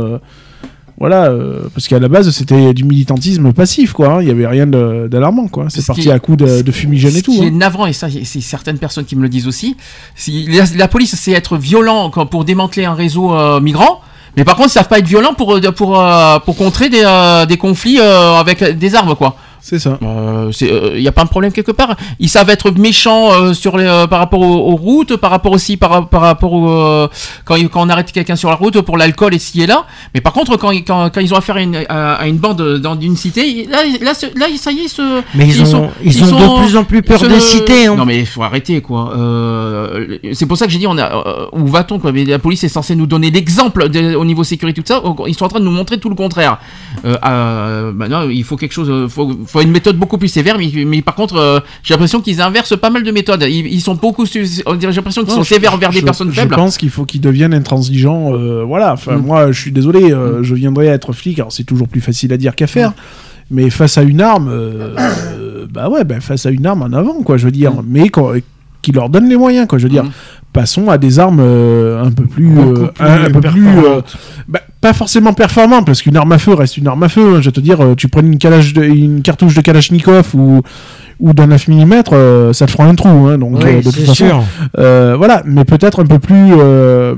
Voilà, 0.97 1.25
euh, 1.25 1.67
parce 1.73 1.87
qu'à 1.87 1.99
la 1.99 2.07
base 2.07 2.29
c'était 2.31 2.73
du 2.73 2.83
militantisme 2.85 3.51
passif 3.53 3.91
quoi. 3.93 4.13
hein, 4.15 4.21
Il 4.21 4.27
y 4.27 4.31
avait 4.31 4.47
rien 4.47 4.65
d'alarmant 4.65 5.47
quoi. 5.47 5.65
C'est 5.69 5.81
Ce 5.81 5.87
parti 5.87 6.07
est- 6.07 6.11
à 6.11 6.19
coup 6.19 6.35
de, 6.35 6.61
de 6.61 6.71
fumigène 6.71 7.11
Ce 7.11 7.17
et 7.17 7.21
tout. 7.21 7.33
qui 7.33 7.43
est 7.43 7.47
hein. 7.47 7.51
navrant, 7.51 7.85
et 7.85 7.93
ça, 7.93 8.07
c'est 8.23 8.41
certaines 8.41 8.77
personnes 8.77 9.05
qui 9.05 9.15
me 9.15 9.21
le 9.21 9.29
disent 9.29 9.47
aussi. 9.47 9.75
Si, 10.15 10.45
la, 10.47 10.63
la 10.75 10.87
police, 10.87 11.15
c'est 11.15 11.31
être 11.31 11.57
violent 11.57 12.09
quand- 12.09 12.25
pour 12.25 12.45
démanteler 12.45 12.85
un 12.85 12.93
réseau 12.93 13.33
euh, 13.33 13.59
migrant. 13.59 14.01
Mais 14.37 14.43
par 14.43 14.55
contre, 14.57 14.67
ils 14.69 14.73
savent 14.73 14.87
pas 14.89 14.99
être 14.99 15.07
violents 15.07 15.33
pour, 15.33 15.53
euh, 15.55 15.61
pour, 15.71 16.01
pour 16.45 16.55
contrer 16.57 16.89
des, 16.89 17.05
des 17.47 17.57
conflits 17.57 17.99
avec 17.99 18.63
des 18.63 18.95
armes, 18.95 19.15
quoi. 19.15 19.37
C'est 19.67 19.79
ça. 19.79 19.97
Il 20.61 21.01
n'y 21.01 21.07
a 21.07 21.11
pas 21.11 21.23
un 21.23 21.25
problème 21.25 21.51
quelque 21.51 21.71
part? 21.71 21.95
Ils 22.19 22.29
savent 22.29 22.51
être 22.51 22.69
méchants 22.77 23.31
euh, 23.33 23.53
sur 23.55 23.77
les, 23.77 23.85
euh, 23.85 24.05
par 24.05 24.19
rapport 24.19 24.39
aux, 24.41 24.71
aux 24.71 24.75
routes, 24.75 25.15
par 25.15 25.31
rapport 25.31 25.51
aussi 25.53 25.75
par, 25.75 26.07
par 26.07 26.21
rapport 26.21 26.53
au, 26.53 26.69
euh, 26.69 27.07
quand, 27.45 27.55
ils- 27.55 27.67
quand 27.67 27.81
on 27.83 27.89
arrête 27.89 28.11
quelqu'un 28.11 28.35
sur 28.35 28.49
la 28.49 28.55
route 28.55 28.79
pour 28.81 28.95
l'alcool 28.95 29.33
et 29.33 29.39
ci 29.39 29.63
et 29.63 29.65
là. 29.65 29.85
Mais 30.13 30.21
par 30.21 30.33
contre, 30.33 30.55
quand, 30.57 30.69
ils- 30.69 30.83
quand, 30.83 31.09
quand 31.11 31.19
ils 31.19 31.33
ont 31.33 31.37
affaire 31.37 31.55
à 31.55 31.61
une, 31.61 31.77
à, 31.89 32.13
à 32.13 32.27
une 32.27 32.37
bande 32.37 32.77
dans 32.77 32.99
une 32.99 33.15
cité, 33.17 33.67
là, 33.67 33.79
là, 34.01 34.13
ce- 34.13 34.27
là, 34.37 34.45
ça 34.55 34.71
y 34.71 34.81
est, 34.81 34.87
ce, 34.87 35.01
Mais 35.33 35.47
ils 35.47 35.75
ont- 35.75 35.89
ils 36.03 36.23
ont 36.23 36.27
de 36.59 36.63
plus 36.63 36.77
en 36.77 36.83
plus 36.83 37.01
peur 37.01 37.19
se- 37.19 37.25
des 37.25 37.39
cités, 37.39 37.87
hein. 37.87 37.95
Non 37.95 38.05
mais 38.05 38.19
il 38.19 38.27
faut 38.27 38.43
arrêter 38.43 38.81
quoi. 38.81 39.13
Euh, 39.17 40.17
c'est 40.33 40.45
pour 40.45 40.57
ça 40.57 40.67
que 40.67 40.71
j'ai 40.71 40.77
dit 40.79 40.87
on 40.87 40.97
a 40.99 41.11
euh, 41.11 41.45
où 41.53 41.65
va-t-on 41.67 41.97
quoi? 41.97 42.11
Mais 42.11 42.23
la 42.25 42.37
police 42.39 42.63
est 42.63 42.69
censée 42.69 42.95
nous 42.95 43.07
donner 43.07 43.31
l'exemple 43.31 43.87
au 44.15 44.25
niveau 44.25 44.43
sécurité 44.43 44.81
tout 44.83 44.87
ça. 44.93 45.01
Ils 45.27 45.33
sont 45.35 45.45
en 45.45 45.49
train 45.49 45.59
de 45.59 45.65
nous 45.65 45.71
montrer 45.71 45.97
tout 45.99 46.09
le 46.09 46.15
contraire. 46.15 46.59
Euh, 47.03 47.15
euh, 47.25 47.91
maintenant 47.93 48.29
il 48.29 48.43
faut 48.43 48.57
quelque 48.57 48.73
chose, 48.73 48.89
euh, 48.89 49.07
faut, 49.07 49.31
faut 49.59 49.61
une 49.65 49.71
méthode 49.71 49.97
beaucoup 49.97 50.17
plus 50.17 50.27
sévère. 50.27 50.57
Mais, 50.57 50.69
mais 50.85 51.01
par 51.01 51.15
contre 51.15 51.35
euh, 51.37 51.59
j'ai 51.83 51.93
l'impression 51.93 52.21
qu'ils 52.21 52.41
inversent 52.41 52.77
pas 52.77 52.89
mal 52.89 53.03
de 53.03 53.11
méthodes. 53.11 53.43
Ils, 53.47 53.67
ils 53.67 53.81
sont 53.81 53.95
beaucoup, 53.95 54.25
su- 54.25 54.45
on 54.65 54.75
dirait- 54.75 54.91
j'ai 54.91 54.97
l'impression 54.97 55.23
qu'ils 55.23 55.33
sont 55.33 55.43
je- 55.43 55.49
sévères 55.53 55.73
envers 55.73 55.89
des 55.91 55.99
je- 55.99 56.05
personnes 56.05 56.29
je 56.31 56.39
faibles. 56.41 56.55
pense 56.55 56.77
qu'il 56.77 56.89
faut 56.89 57.05
qu'ils 57.05 57.21
deviennent 57.21 57.53
intransigeants. 57.53 58.33
euh, 58.35 58.63
voilà. 58.63 58.93
Enfin, 58.93 59.17
Mm. 59.17 59.25
moi, 59.25 59.51
je 59.51 59.59
suis 59.59 59.71
désolé, 59.71 60.11
euh, 60.11 60.43
je 60.43 60.53
viendrai 60.55 60.87
être 60.87 61.13
flic. 61.13 61.39
Alors, 61.39 61.51
c'est 61.51 61.63
toujours 61.63 61.87
plus 61.87 62.01
facile 62.01 62.31
à 62.33 62.37
dire 62.37 62.55
qu'à 62.55 62.67
faire. 62.67 62.93
Mais 63.51 63.69
face 63.69 63.97
à 63.97 64.01
une 64.03 64.21
arme, 64.21 64.49
bah 65.71 65.89
ouais, 65.89 66.03
bah, 66.03 66.19
face 66.19 66.45
à 66.45 66.49
une 66.51 66.65
arme 66.65 66.81
en 66.81 66.93
avant, 66.93 67.21
quoi. 67.23 67.37
Je 67.37 67.45
veux 67.45 67.51
dire, 67.51 67.73
mais 67.87 68.09
qui 68.81 68.91
leur 68.91 69.09
donne 69.09 69.27
les 69.29 69.37
moyens, 69.37 69.67
quoi. 69.67 69.77
Je 69.77 69.83
veux 69.83 69.89
dire, 69.89 70.05
passons 70.53 70.89
à 70.89 70.97
des 70.97 71.19
armes 71.19 71.39
euh, 71.41 72.03
un 72.03 72.11
peu 72.11 72.23
plus, 72.25 72.57
euh, 72.59 72.87
un, 72.99 73.25
un 73.25 73.29
peu 73.31 73.41
plus, 73.41 73.67
euh, 73.67 74.01
bah, 74.47 74.61
pas 74.87 74.93
forcément 74.93 75.33
performantes, 75.33 75.85
parce 75.85 76.01
qu'une 76.03 76.15
arme 76.15 76.31
à 76.31 76.37
feu 76.37 76.53
reste 76.53 76.77
une 76.77 76.87
arme 76.87 77.01
à 77.03 77.09
feu. 77.09 77.25
hein. 77.35 77.39
je 77.41 77.45
vais 77.45 77.51
te 77.51 77.59
dire, 77.59 77.81
euh, 77.83 77.95
tu 77.95 78.07
prends 78.07 78.21
une, 78.21 78.37
calage 78.37 78.73
de- 78.73 78.83
une 78.83 79.21
cartouche 79.23 79.55
de 79.55 79.61
Kalachnikov 79.61 80.35
ou 80.35 80.61
ou 81.19 81.33
d'un 81.33 81.47
9 81.47 81.67
mm, 81.69 81.93
ça 82.53 82.65
te 82.67 82.71
fera 82.71 82.83
un 82.85 82.93
trou. 82.93 83.07
hein. 83.27 83.37
donc, 83.37 83.55
Oui, 83.63 83.63
euh, 83.65 83.77
de 83.77 83.83
toute 83.83 83.95
façon, 84.01 84.13
sûr. 84.13 84.43
euh, 84.77 85.15
voilà, 85.17 85.41
mais 85.45 85.63
peut-être 85.65 86.03
un 86.03 86.05
peu 86.05 86.19
plus 86.19 86.51
euh, 86.59 87.15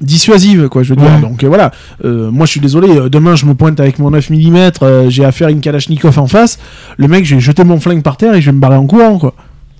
dissuasive, 0.00 0.68
quoi, 0.68 0.82
je 0.82 0.90
veux 0.90 0.96
dire. 1.00 1.10
Ouais. 1.14 1.20
Donc 1.22 1.42
euh, 1.42 1.48
voilà, 1.48 1.70
Euh, 2.04 2.30
moi 2.30 2.44
je 2.46 2.50
suis 2.52 2.60
désolé, 2.60 2.88
euh, 2.96 3.08
demain 3.08 3.34
je 3.34 3.46
me 3.46 3.54
pointe 3.54 3.80
avec 3.80 3.98
mon 3.98 4.10
9 4.10 4.30
mm, 4.30 4.56
euh, 4.82 5.08
j'ai 5.10 5.24
affaire 5.24 5.48
à 5.48 5.50
une 5.50 5.60
Kalachnikov 5.60 6.18
en 6.18 6.26
face, 6.26 6.58
le 6.98 7.08
mec, 7.08 7.24
je 7.24 7.34
vais 7.36 7.40
jeter 7.40 7.64
mon 7.64 7.80
flingue 7.80 8.02
par 8.02 8.16
terre 8.16 8.34
et 8.34 8.40
je 8.42 8.46
vais 8.50 8.54
me 8.56 8.60
barrer 8.60 8.76
en 8.76 8.86
courant, 8.86 9.18
quoi. 9.18 9.34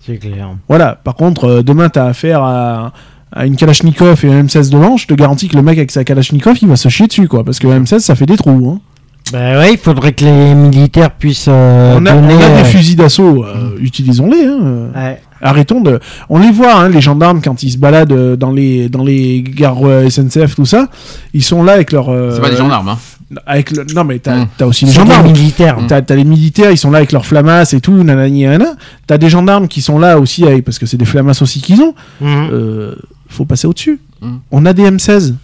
C'est 0.05 0.17
clair. 0.17 0.49
Voilà, 0.69 0.99
par 1.05 1.15
contre, 1.15 1.45
euh, 1.45 1.63
demain 1.63 1.89
t'as 1.91 2.07
affaire 2.07 2.43
à, 2.43 2.93
à 3.33 3.47
une 3.47 3.57
Kalachnikov 3.57 4.25
et 4.25 4.33
un 4.33 4.43
M16 4.45 4.71
devant, 4.71 4.97
je 4.97 5.07
te 5.07 5.15
garantis 5.15 5.49
que 5.49 5.57
le 5.57 5.63
mec 5.63 5.77
avec 5.79 5.91
sa 5.91 6.05
Kalachnikov, 6.05 6.57
il 6.63 6.69
va 6.69 6.77
se 6.77 6.89
chier 6.89 7.07
dessus, 7.07 7.29
quoi, 7.29 7.45
parce 7.45 7.59
que 7.59 7.67
le 7.67 7.75
M16 7.81 7.99
ça 8.01 8.15
fait 8.15 8.27
des 8.27 8.37
trous. 8.37 8.71
Hein. 8.77 8.81
Bah 9.33 9.59
ouais, 9.59 9.73
il 9.73 9.79
faudrait 9.79 10.13
que 10.13 10.25
les 10.25 10.55
militaires 10.55 11.11
puissent 11.11 11.47
euh, 11.49 11.97
on, 11.99 12.07
a, 12.07 12.13
donner, 12.13 12.35
on 12.35 12.41
a 12.41 12.45
euh, 12.45 12.59
des 12.63 12.65
fusils 12.69 12.95
d'assaut, 12.95 13.45
euh, 13.45 13.77
utilisons-les. 13.81 14.45
Hein. 14.47 15.15
Arrêtons 15.43 15.81
de. 15.81 15.99
On 16.31 16.39
les 16.39 16.53
voit, 16.53 16.75
hein, 16.77 16.89
les 16.89 17.01
gendarmes, 17.01 17.41
quand 17.43 17.63
ils 17.65 17.73
se 17.73 17.79
baladent 17.79 18.37
dans 18.37 18.53
les, 18.53 18.89
dans 18.89 19.03
les 19.03 19.43
gares 19.43 19.81
SNCF, 20.09 20.55
tout 20.55 20.65
ça, 20.65 20.89
ils 21.35 21.43
sont 21.43 21.63
là 21.65 21.73
avec 21.73 21.91
leur. 21.93 22.09
euh, 22.09 22.31
C'est 22.37 22.41
pas 22.41 22.51
des 22.51 22.57
gendarmes, 22.57 22.89
hein. 22.91 22.99
Avec 23.45 23.73
le... 23.73 23.85
Non, 23.93 24.05
mais 24.05 24.21
t'as 24.21 24.37
Mm. 24.37 24.49
t'as 24.57 24.67
aussi 24.67 24.85
les 24.85 24.93
C'est 24.93 24.99
des 25.03 25.05
gendarmes. 25.11 25.27
militaires. 25.33 25.77
T'as 25.89 26.01
t'as 26.01 26.15
les 26.15 26.23
militaires, 26.25 26.71
ils 26.71 26.79
sont 26.79 26.93
là 26.93 26.99
avec 26.99 27.11
leurs 27.11 27.27
flamasses 27.27 27.75
et 27.75 27.81
tout, 27.81 28.05
nanani, 28.05 28.45
nanana. 28.45 28.77
T'as 29.09 29.19
des 29.19 29.29
gendarmes 29.29 29.67
qui 29.67 29.83
sont 29.83 29.99
là 29.99 30.21
aussi, 30.21 30.45
avec... 30.45 30.65
parce 30.65 30.79
que 30.79 30.87
c'est 30.87 30.97
des 30.97 31.05
flamasses 31.05 31.43
aussi 31.43 31.61
qu'ils 31.61 31.83
ont. 31.83 31.95
Mhm. 32.21 32.95
Euh, 33.27 33.33
faut 33.33 33.45
passer 33.45 33.67
au-dessus. 33.67 34.01
Mm. 34.21 34.37
On 34.51 34.67
a 34.67 34.73
des 34.73 34.85
M16. 34.91 35.35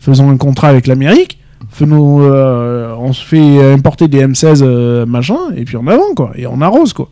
Faisons 0.00 0.30
un 0.30 0.36
contrat 0.36 0.68
avec 0.68 0.86
l'Amérique. 0.86 1.38
Faisons, 1.70 2.20
euh, 2.22 2.94
on 2.98 3.12
se 3.12 3.24
fait 3.24 3.72
importer 3.72 4.06
des 4.08 4.24
M16 4.24 4.60
euh, 4.62 5.06
machin, 5.06 5.36
et 5.56 5.64
puis 5.64 5.76
en 5.76 5.86
avant, 5.86 6.14
quoi. 6.14 6.32
Et 6.36 6.46
on 6.46 6.60
arrose, 6.60 6.92
quoi. 6.92 7.10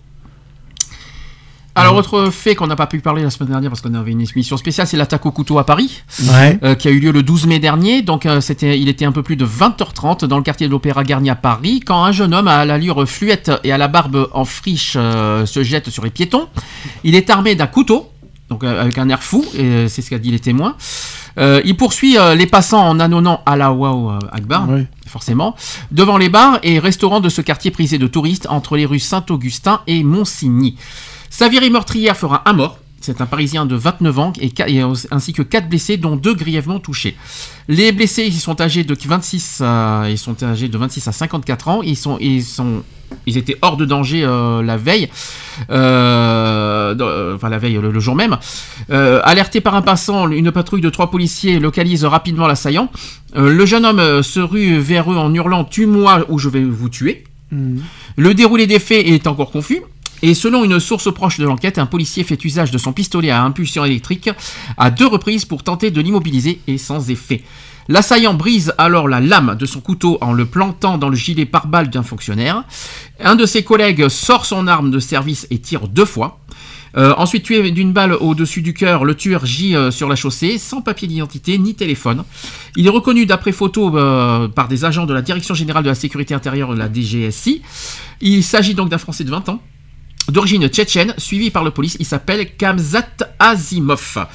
Alors, 1.79 1.95
autre 1.97 2.31
fait 2.31 2.55
qu'on 2.55 2.69
n'a 2.69 2.77
pas 2.77 2.87
pu 2.87 3.01
parler 3.01 3.23
la 3.23 3.29
semaine 3.29 3.51
dernière 3.51 3.71
parce 3.71 3.83
qu'on 3.83 3.93
avait 3.93 4.13
une 4.13 4.23
émission 4.23 4.57
spéciale, 4.57 4.87
c'est 4.87 4.97
l'attaque 4.97 5.27
au 5.27 5.31
couteau 5.31 5.59
à 5.59 5.67
Paris, 5.67 6.03
Ouais. 6.33 6.59
euh, 6.63 6.75
qui 6.75 6.89
a 6.89 6.91
eu 6.91 6.99
lieu 7.01 7.11
le 7.11 7.23
12 7.23 7.47
mai 7.47 7.59
dernier. 7.59 8.01
Donc, 8.01 8.25
euh, 8.25 8.41
c'était, 8.41 8.81
il 8.81 8.89
était 8.89 9.05
un 9.05 9.13
peu 9.13 9.23
plus 9.23 9.37
de 9.37 9.45
20h30 9.45 10.25
dans 10.25 10.39
le 10.39 10.43
quartier 10.43 10.69
de 10.69 10.73
l'Opéra 10.73 11.05
Garnier 11.05 11.33
à 11.33 11.35
Paris, 11.35 11.81
quand 11.85 12.03
un 12.03 12.13
jeune 12.13 12.33
homme 12.33 12.49
à 12.49 12.65
l'allure 12.65 13.07
fluette 13.07 13.53
et 13.63 13.73
à 13.73 13.77
la 13.79 13.89
barbe 13.89 14.27
en 14.33 14.47
friche 14.47 14.95
euh, 14.97 15.45
se 15.45 15.63
jette 15.63 15.91
sur 15.91 16.03
les 16.03 16.09
piétons. 16.11 16.47
Il 17.05 17.15
est 17.15 17.29
armé 17.29 17.55
d'un 17.57 17.67
couteau, 17.67 18.09
donc 18.49 18.63
euh, 18.65 18.81
avec 18.81 18.99
un 18.99 19.09
air 19.09 19.23
fou, 19.23 19.45
et 19.55 19.63
euh, 19.63 19.89
c'est 19.89 20.03
ce 20.03 20.11
qu'a 20.11 20.19
dit 20.19 20.31
les 20.31 20.39
témoins. 20.39 20.77
Euh, 21.39 21.61
il 21.65 21.77
poursuit 21.77 22.17
euh, 22.17 22.35
les 22.35 22.47
passants 22.47 22.87
en 22.89 23.01
annonnant 23.01 23.43
à 23.45 23.57
la 23.57 23.73
wow 23.73 24.13
Akbar, 24.33 24.69
forcément, 25.07 25.55
devant 25.91 26.17
les 26.17 26.29
bars 26.29 26.59
et 26.63 26.79
restaurants 26.79 27.21
de 27.21 27.29
ce 27.29 27.41
quartier 27.41 27.71
prisé 27.71 27.99
de 27.99 28.07
touristes 28.07 28.47
entre 28.49 28.77
les 28.77 28.87
rues 28.87 29.01
Saint-Augustin 29.01 29.81
et 29.87 30.03
Monsigny. 30.03 30.77
Sa 31.29 31.49
virée 31.49 31.71
meurtrière 31.71 32.17
fera 32.17 32.43
un 32.47 32.53
mort. 32.53 32.79
C'est 33.07 33.21
un 33.21 33.27
Parisien 33.27 33.67
de 33.67 33.77
29 33.77 34.19
ans 34.19 34.33
et, 34.41 34.53
ainsi 35.13 35.33
que 35.33 35.43
quatre 35.43 35.69
blessés, 35.69 35.97
dont 35.97 36.17
deux 36.17 36.35
grièvement 36.35 36.81
touchés. 36.81 37.17
Les 37.69 37.93
blessés, 37.93 38.25
ils 38.25 38.33
sont 38.33 38.61
âgés 38.61 38.83
de 38.83 38.97
26, 39.01 39.63
à, 39.65 40.07
ils 40.09 40.19
sont 40.19 40.43
âgés 40.43 40.67
de 40.67 40.77
26 40.77 41.07
à 41.07 41.13
54 41.13 41.69
ans. 41.69 41.83
Ils 41.83 41.97
sont, 41.97 42.19
ils 42.21 42.43
sont, 42.43 42.83
ils 43.27 43.39
étaient 43.39 43.57
hors 43.63 43.77
de 43.77 43.85
danger 43.85 44.25
euh, 44.25 44.61
la 44.61 44.77
veille, 44.77 45.09
euh, 45.71 46.97
euh, 47.01 47.37
enfin 47.37 47.49
la 47.49 47.59
veille, 47.59 47.75
le, 47.75 47.93
le 47.93 48.01
jour 48.01 48.17
même. 48.17 48.39
Alerté 48.91 49.61
par 49.61 49.77
un 49.77 49.83
passant, 49.83 50.29
une 50.29 50.51
patrouille 50.51 50.81
de 50.81 50.91
trois 50.91 51.09
policiers 51.09 51.61
localise 51.61 52.05
rapidement 52.05 52.49
l'assaillant. 52.49 52.91
Le 53.37 53.67
jeune 53.67 53.87
homme 53.87 54.25
se 54.25 54.41
rue 54.41 54.79
vers 54.81 55.13
eux 55.13 55.17
en 55.17 55.33
hurlant 55.33 55.63
"Tue-moi 55.63 56.25
ou 56.29 56.41
je 56.41 56.49
vais 56.49 56.65
vous 56.65 56.89
tuer". 56.89 57.23
Le 58.17 58.35
déroulé 58.35 58.67
des 58.67 58.81
faits 58.81 59.07
est 59.07 59.29
encore 59.29 59.53
confus. 59.53 59.83
Et 60.23 60.35
selon 60.35 60.65
une 60.65 60.81
source 60.81 61.13
proche 61.13 61.39
de 61.39 61.45
l'enquête, 61.45 61.79
un 61.79 61.87
policier 61.87 62.25
fait 62.25 62.43
usage 62.45 62.71
de 62.71 62.79
son 62.79 62.93
pistolet 62.93 63.31
à 63.31 63.43
impulsion 63.43 63.85
électrique 63.85 64.31
à 64.77 64.91
deux 64.91 65.07
reprises 65.07 65.45
pour 65.45 65.63
tenter 65.63 65.91
de 65.91 66.01
l'immobiliser 66.01 66.61
et 66.67 66.79
sans 66.79 67.11
effet. 67.11 67.43
L'assaillant 67.89 68.35
brise 68.35 68.75
alors 68.79 69.07
la 69.07 69.21
lame 69.21 69.57
de 69.59 69.67
son 69.67 69.81
couteau 69.81 70.19
en 70.21 70.33
le 70.33 70.45
plantant 70.45 70.99
dans 70.99 71.09
le 71.09 71.17
gilet 71.17 71.47
pare-balles 71.47 71.91
d'un 71.91 72.03
fonctionnaire. 72.03 72.65
Un 73.21 73.37
de 73.37 73.47
ses 73.47 73.63
collègues 73.63 74.09
sort 74.09 74.45
son 74.45 74.67
arme 74.67 74.91
de 74.91 74.99
service 74.99 75.47
et 75.51 75.59
tire 75.59 75.87
deux 75.87 76.05
fois. 76.05 76.41
Euh, 76.97 77.15
ensuite, 77.19 77.45
tué 77.45 77.71
d'une 77.71 77.93
balle 77.93 78.15
au-dessus 78.15 78.63
du 78.63 78.73
cœur, 78.73 79.05
le 79.05 79.15
tueur 79.15 79.45
gît 79.45 79.77
euh, 79.77 79.91
sur 79.91 80.09
la 80.09 80.17
chaussée, 80.17 80.57
sans 80.57 80.81
papier 80.81 81.07
d'identité 81.07 81.59
ni 81.59 81.75
téléphone. 81.75 82.25
Il 82.75 82.87
est 82.87 82.91
reconnu 82.91 83.27
d'après 83.27 83.53
photo 83.53 83.97
euh, 83.97 84.49
par 84.49 84.67
des 84.67 84.85
agents 84.85 85.05
de 85.05 85.13
la 85.13 85.21
Direction 85.21 85.55
Générale 85.55 85.85
de 85.85 85.91
la 85.91 85.95
Sécurité 85.95 86.33
Intérieure, 86.33 86.75
la 86.75 86.91
DGSI. 86.93 87.61
Il 88.23 88.43
s'agit 88.43 88.75
donc 88.75 88.89
d'un 88.89 88.99
Français 88.99 89.25
de 89.25 89.31
20 89.31 89.51
ans, 89.51 89.61
d'origine 90.29 90.67
tchétchène, 90.69 91.15
suivi 91.19 91.51
par 91.51 91.65
la 91.65 91.71
police. 91.71 91.97
Il 92.01 92.07
s'appelle 92.07 92.57
Kamzat 92.57 93.07
Azimov, 93.39 94.27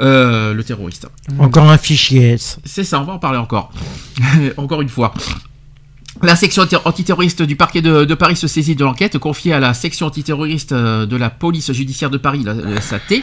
euh, 0.00 0.54
le 0.54 0.64
terroriste. 0.64 1.06
Encore 1.38 1.68
un 1.70 1.78
fichier 1.78 2.30
S. 2.32 2.58
C'est 2.64 2.84
ça, 2.84 3.00
on 3.00 3.04
va 3.04 3.14
en 3.14 3.18
parler 3.18 3.38
encore. 3.38 3.72
encore 4.56 4.80
une 4.82 4.88
fois. 4.88 5.12
La 6.22 6.34
section 6.34 6.62
anti- 6.64 6.76
antiterroriste 6.84 7.42
du 7.42 7.54
parquet 7.54 7.80
de, 7.80 8.04
de 8.04 8.14
Paris 8.14 8.34
se 8.36 8.48
saisit 8.48 8.74
de 8.74 8.82
l'enquête 8.84 9.18
confiée 9.18 9.52
à 9.52 9.60
la 9.60 9.72
section 9.74 10.06
antiterroriste 10.06 10.72
euh, 10.72 11.06
de 11.06 11.16
la 11.16 11.30
police 11.30 11.70
judiciaire 11.72 12.10
de 12.10 12.18
Paris, 12.18 12.42
la, 12.44 12.54
la 12.54 12.80
SAT, 12.80 13.22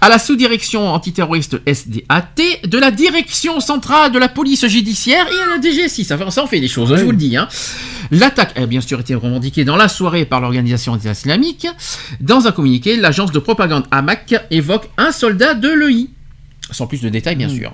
à 0.00 0.08
la 0.08 0.18
sous-direction 0.18 0.88
antiterroriste 0.88 1.60
SDAT, 1.66 2.34
de 2.66 2.78
la 2.78 2.90
direction 2.90 3.60
centrale 3.60 4.12
de 4.12 4.18
la 4.18 4.28
police 4.28 4.66
judiciaire 4.66 5.26
et 5.28 5.42
à 5.42 5.56
la 5.56 5.60
DGSI. 5.60 6.04
Ça, 6.04 6.16
fait- 6.16 6.30
ça 6.30 6.42
en 6.42 6.46
fait 6.46 6.60
des 6.60 6.68
choses, 6.68 6.94
je 6.96 7.04
vous 7.04 7.10
le 7.10 7.16
dis. 7.16 7.36
hein. 7.36 7.48
L'attaque 8.10 8.58
a 8.58 8.66
bien 8.66 8.80
sûr 8.80 8.98
été 9.00 9.14
revendiquée 9.14 9.64
dans 9.64 9.76
la 9.76 9.88
soirée 9.88 10.24
par 10.24 10.40
l'organisation 10.40 10.96
islamique. 10.96 11.66
Dans 12.20 12.46
un 12.46 12.52
communiqué, 12.52 12.96
l'agence 12.96 13.30
de 13.32 13.38
propagande 13.38 13.84
Hamak 13.90 14.34
évoque 14.50 14.88
un 14.96 15.12
soldat 15.12 15.54
de 15.54 15.68
l'EI. 15.68 16.06
Sans 16.72 16.86
plus 16.86 17.00
de 17.02 17.08
détails, 17.08 17.36
bien 17.36 17.48
sûr. 17.48 17.72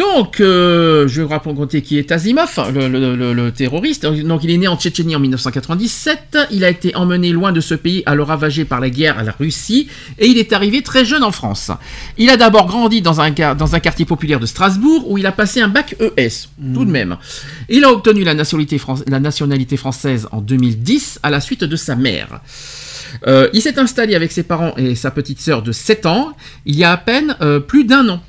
Donc, 0.00 0.40
euh, 0.40 1.06
je 1.08 1.16
vais 1.20 1.24
vous 1.24 1.28
raconter 1.28 1.82
qui 1.82 1.98
est 1.98 2.10
Azimov, 2.10 2.58
le, 2.74 2.88
le- 2.88 3.14
le- 3.14 3.34
le 3.34 3.52
terroriste. 3.52 4.06
Donc, 4.06 4.42
il 4.44 4.50
est 4.50 4.56
né 4.56 4.66
en 4.66 4.76
Tchétchénie 4.78 5.14
en 5.14 5.20
1997. 5.20 6.38
Il 6.52 6.64
a 6.64 6.70
été 6.70 6.96
emmené 6.96 7.32
loin 7.32 7.52
de 7.52 7.60
ce 7.60 7.74
pays, 7.74 8.02
alors 8.06 8.28
ravagé 8.28 8.64
par 8.64 8.80
la 8.80 8.88
guerre 8.88 9.18
à 9.18 9.24
la 9.24 9.32
Russie, 9.32 9.88
et 10.18 10.26
il 10.28 10.38
est 10.38 10.54
arrivé 10.54 10.80
très 10.82 11.04
jeune 11.04 11.22
en 11.22 11.32
France. 11.32 11.70
Il 12.16 12.30
a 12.30 12.38
d'abord 12.38 12.66
grandi 12.66 13.02
dans 13.02 13.20
un, 13.20 13.30
quar- 13.30 13.54
dans 13.54 13.74
un 13.74 13.80
quartier 13.80 14.06
populaire 14.06 14.40
de 14.40 14.46
Strasbourg, 14.46 15.10
où 15.10 15.18
il 15.18 15.26
a 15.26 15.32
passé 15.32 15.60
un 15.60 15.68
bac 15.68 15.94
ES, 16.16 16.48
tout 16.74 16.86
de 16.86 16.90
même. 16.90 17.18
Il 17.68 17.84
a 17.84 17.92
obtenu 17.92 18.24
la 18.24 18.32
nationalité, 18.34 18.78
fran- 18.78 18.94
la 19.06 19.20
nationalité 19.20 19.76
française 19.76 20.28
en 20.32 20.40
2010 20.40 21.20
à 21.22 21.28
la 21.28 21.42
suite 21.42 21.64
de 21.64 21.76
sa 21.76 21.94
mère. 21.94 22.40
Euh, 23.26 23.48
il 23.52 23.60
s'est 23.60 23.78
installé 23.78 24.14
avec 24.14 24.32
ses 24.32 24.44
parents 24.44 24.72
et 24.78 24.94
sa 24.94 25.10
petite 25.10 25.40
sœur 25.40 25.62
de 25.62 25.72
7 25.72 26.06
ans 26.06 26.32
il 26.64 26.76
y 26.76 26.84
a 26.84 26.92
à 26.92 26.96
peine 26.96 27.36
euh, 27.40 27.58
plus 27.58 27.84
d'un 27.84 28.08
an 28.08 28.20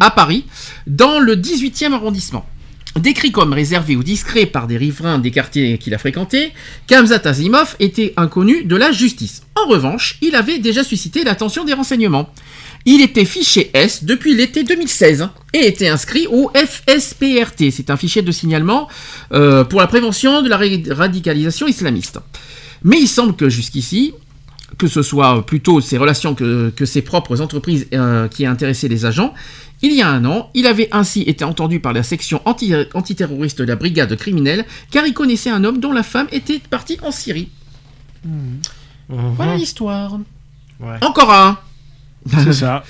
à 0.00 0.10
Paris, 0.10 0.44
dans 0.86 1.18
le 1.18 1.36
18e 1.36 1.92
arrondissement. 1.92 2.46
Décrit 2.98 3.30
comme 3.30 3.52
réservé 3.52 3.94
ou 3.94 4.02
discret 4.02 4.46
par 4.46 4.66
des 4.66 4.76
riverains 4.76 5.20
des 5.20 5.30
quartiers 5.30 5.78
qu'il 5.78 5.94
a 5.94 5.98
fréquentés, 5.98 6.52
Kamzat 6.88 7.20
Azimov 7.24 7.76
était 7.78 8.12
inconnu 8.16 8.64
de 8.64 8.74
la 8.74 8.90
justice. 8.90 9.42
En 9.54 9.68
revanche, 9.68 10.18
il 10.22 10.34
avait 10.34 10.58
déjà 10.58 10.82
suscité 10.82 11.22
l'attention 11.22 11.64
des 11.64 11.72
renseignements. 11.72 12.30
Il 12.86 13.00
était 13.00 13.24
fiché 13.26 13.70
S 13.74 14.02
depuis 14.04 14.34
l'été 14.34 14.64
2016 14.64 15.22
hein, 15.22 15.32
et 15.52 15.66
était 15.68 15.88
inscrit 15.88 16.26
au 16.28 16.50
FSPRT. 16.54 17.70
C'est 17.70 17.90
un 17.90 17.96
fichier 17.96 18.22
de 18.22 18.32
signalement 18.32 18.88
euh, 19.32 19.62
pour 19.64 19.80
la 19.80 19.86
prévention 19.86 20.42
de 20.42 20.48
la 20.48 20.56
ra- 20.56 20.64
radicalisation 20.90 21.68
islamiste. 21.68 22.18
Mais 22.82 22.98
il 22.98 23.06
semble 23.08 23.36
que 23.36 23.48
jusqu'ici, 23.48 24.14
que 24.78 24.86
ce 24.86 25.02
soit 25.02 25.44
plutôt 25.44 25.80
ses 25.80 25.98
relations 25.98 26.34
que, 26.34 26.70
que 26.70 26.84
ses 26.86 27.02
propres 27.02 27.40
entreprises 27.40 27.86
euh, 27.92 28.28
qui 28.28 28.44
aient 28.44 28.46
intéressé 28.46 28.88
les 28.88 29.04
agents, 29.06 29.34
il 29.82 29.92
y 29.94 30.02
a 30.02 30.08
un 30.08 30.24
an, 30.26 30.50
il 30.54 30.66
avait 30.66 30.88
ainsi 30.92 31.22
été 31.22 31.44
entendu 31.44 31.80
par 31.80 31.92
la 31.92 32.02
section 32.02 32.40
anti- 32.44 32.72
antiterroriste 32.94 33.58
de 33.60 33.64
la 33.64 33.76
brigade 33.76 34.14
criminelle 34.16 34.64
car 34.90 35.06
il 35.06 35.14
connaissait 35.14 35.50
un 35.50 35.64
homme 35.64 35.78
dont 35.80 35.92
la 35.92 36.02
femme 36.02 36.26
était 36.32 36.60
partie 36.70 36.98
en 37.02 37.10
Syrie. 37.10 37.48
Voilà 39.08 39.56
l'histoire. 39.56 40.18
Encore 41.02 41.32
un. 41.32 41.58
C'est 42.44 42.52
ça. 42.52 42.84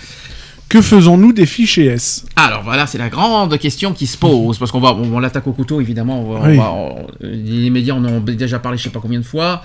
Que 0.68 0.80
faisons-nous 0.82 1.32
des 1.32 1.46
fichiers 1.46 1.86
S? 1.86 2.24
Alors 2.36 2.62
voilà, 2.62 2.86
c'est 2.86 2.98
la 2.98 3.08
grande 3.08 3.58
question 3.58 3.92
qui 3.92 4.06
se 4.06 4.16
pose, 4.16 4.56
parce 4.56 4.70
qu'on 4.70 4.78
va, 4.78 4.92
on, 4.94 5.14
on 5.14 5.18
l'attaque 5.18 5.48
au 5.48 5.52
couteau 5.52 5.80
évidemment. 5.80 6.20
On 6.22 6.32
va- 6.32 6.38
on 6.40 6.48
Oui. 6.48 6.56
va- 6.56 6.70
on- 6.70 7.06
les 7.22 7.70
médias 7.70 7.94
en 7.94 8.04
ont 8.04 8.20
déjà 8.20 8.60
parlé, 8.60 8.78
je 8.78 8.84
sais 8.84 8.90
pas 8.90 9.00
combien 9.00 9.18
de 9.18 9.24
fois. 9.24 9.62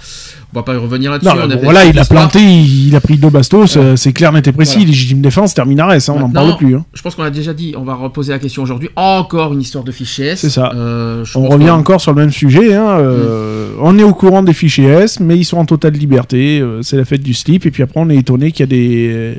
On 0.56 0.59
va 0.59 0.64
pas 0.64 0.74
y 0.74 0.77
revenir 0.77 1.11
là-dessus. 1.11 1.30
Bon, 1.35 1.59
voilà, 1.64 1.84
il 1.85 2.00
a 2.00 2.06
planté, 2.06 2.40
il, 2.40 2.88
il 2.88 2.95
a 2.95 3.01
pris 3.01 3.17
deux 3.17 3.30
bastos, 3.30 3.75
euh, 3.75 3.98
c'est 3.98 4.14
clair, 4.14 4.32
net 4.32 4.48
et 4.48 4.53
précis, 4.53 4.75
Voilà. 4.77 4.88
légitime 4.92 5.19
défense, 5.22 5.53
terminarait, 5.53 6.00
ça, 6.00 6.14
on 6.14 6.19
n'en 6.19 6.30
parle 6.30 6.56
plus. 6.58 6.75
hein. 6.77 6.85
Je 6.93 7.01
pense 7.01 7.14
qu'on 7.16 7.24
a 7.24 7.30
déjà 7.30 7.53
dit, 7.53 7.74
on 7.77 7.84
va 7.84 7.93
reposer 7.95 8.32
la 8.32 8.40
question 8.40 8.64
aujourd'hui. 8.64 8.90
Encore 8.95 9.53
une 9.53 9.59
histoire 9.61 9.84
de 9.84 9.92
fichier 9.92 10.27
S. 10.27 10.40
C'est 10.40 10.50
ça. 10.50 10.72
Euh, 10.74 11.25
On 11.35 11.50
revient 11.50 11.72
encore 11.72 12.00
sur 12.00 12.14
le 12.14 12.22
même 12.22 12.32
sujet. 12.32 12.74
hein, 12.74 12.88
euh, 13.00 13.67
On 13.82 14.00
est 14.00 14.03
au 14.03 14.14
courant 14.14 14.43
des 14.43 14.53
fichiers 14.53 14.85
S, 14.88 15.19
mais 15.19 15.38
ils 15.38 15.43
sont 15.43 15.58
en 15.58 15.66
totale 15.66 15.93
liberté. 15.93 16.59
euh, 16.61 16.82
c'est 16.82 16.95
la 16.98 17.03
fête 17.06 17.22
du 17.24 17.34
slip. 17.34 17.66
Et 17.66 17.72
puis 17.72 17.84
après, 17.84 18.00
on 18.00 18.09
est 18.09 18.16
étonné 18.16 18.51
qu'il 18.51 18.61
y 18.61 18.64
a 18.64 18.67
des, 18.67 19.38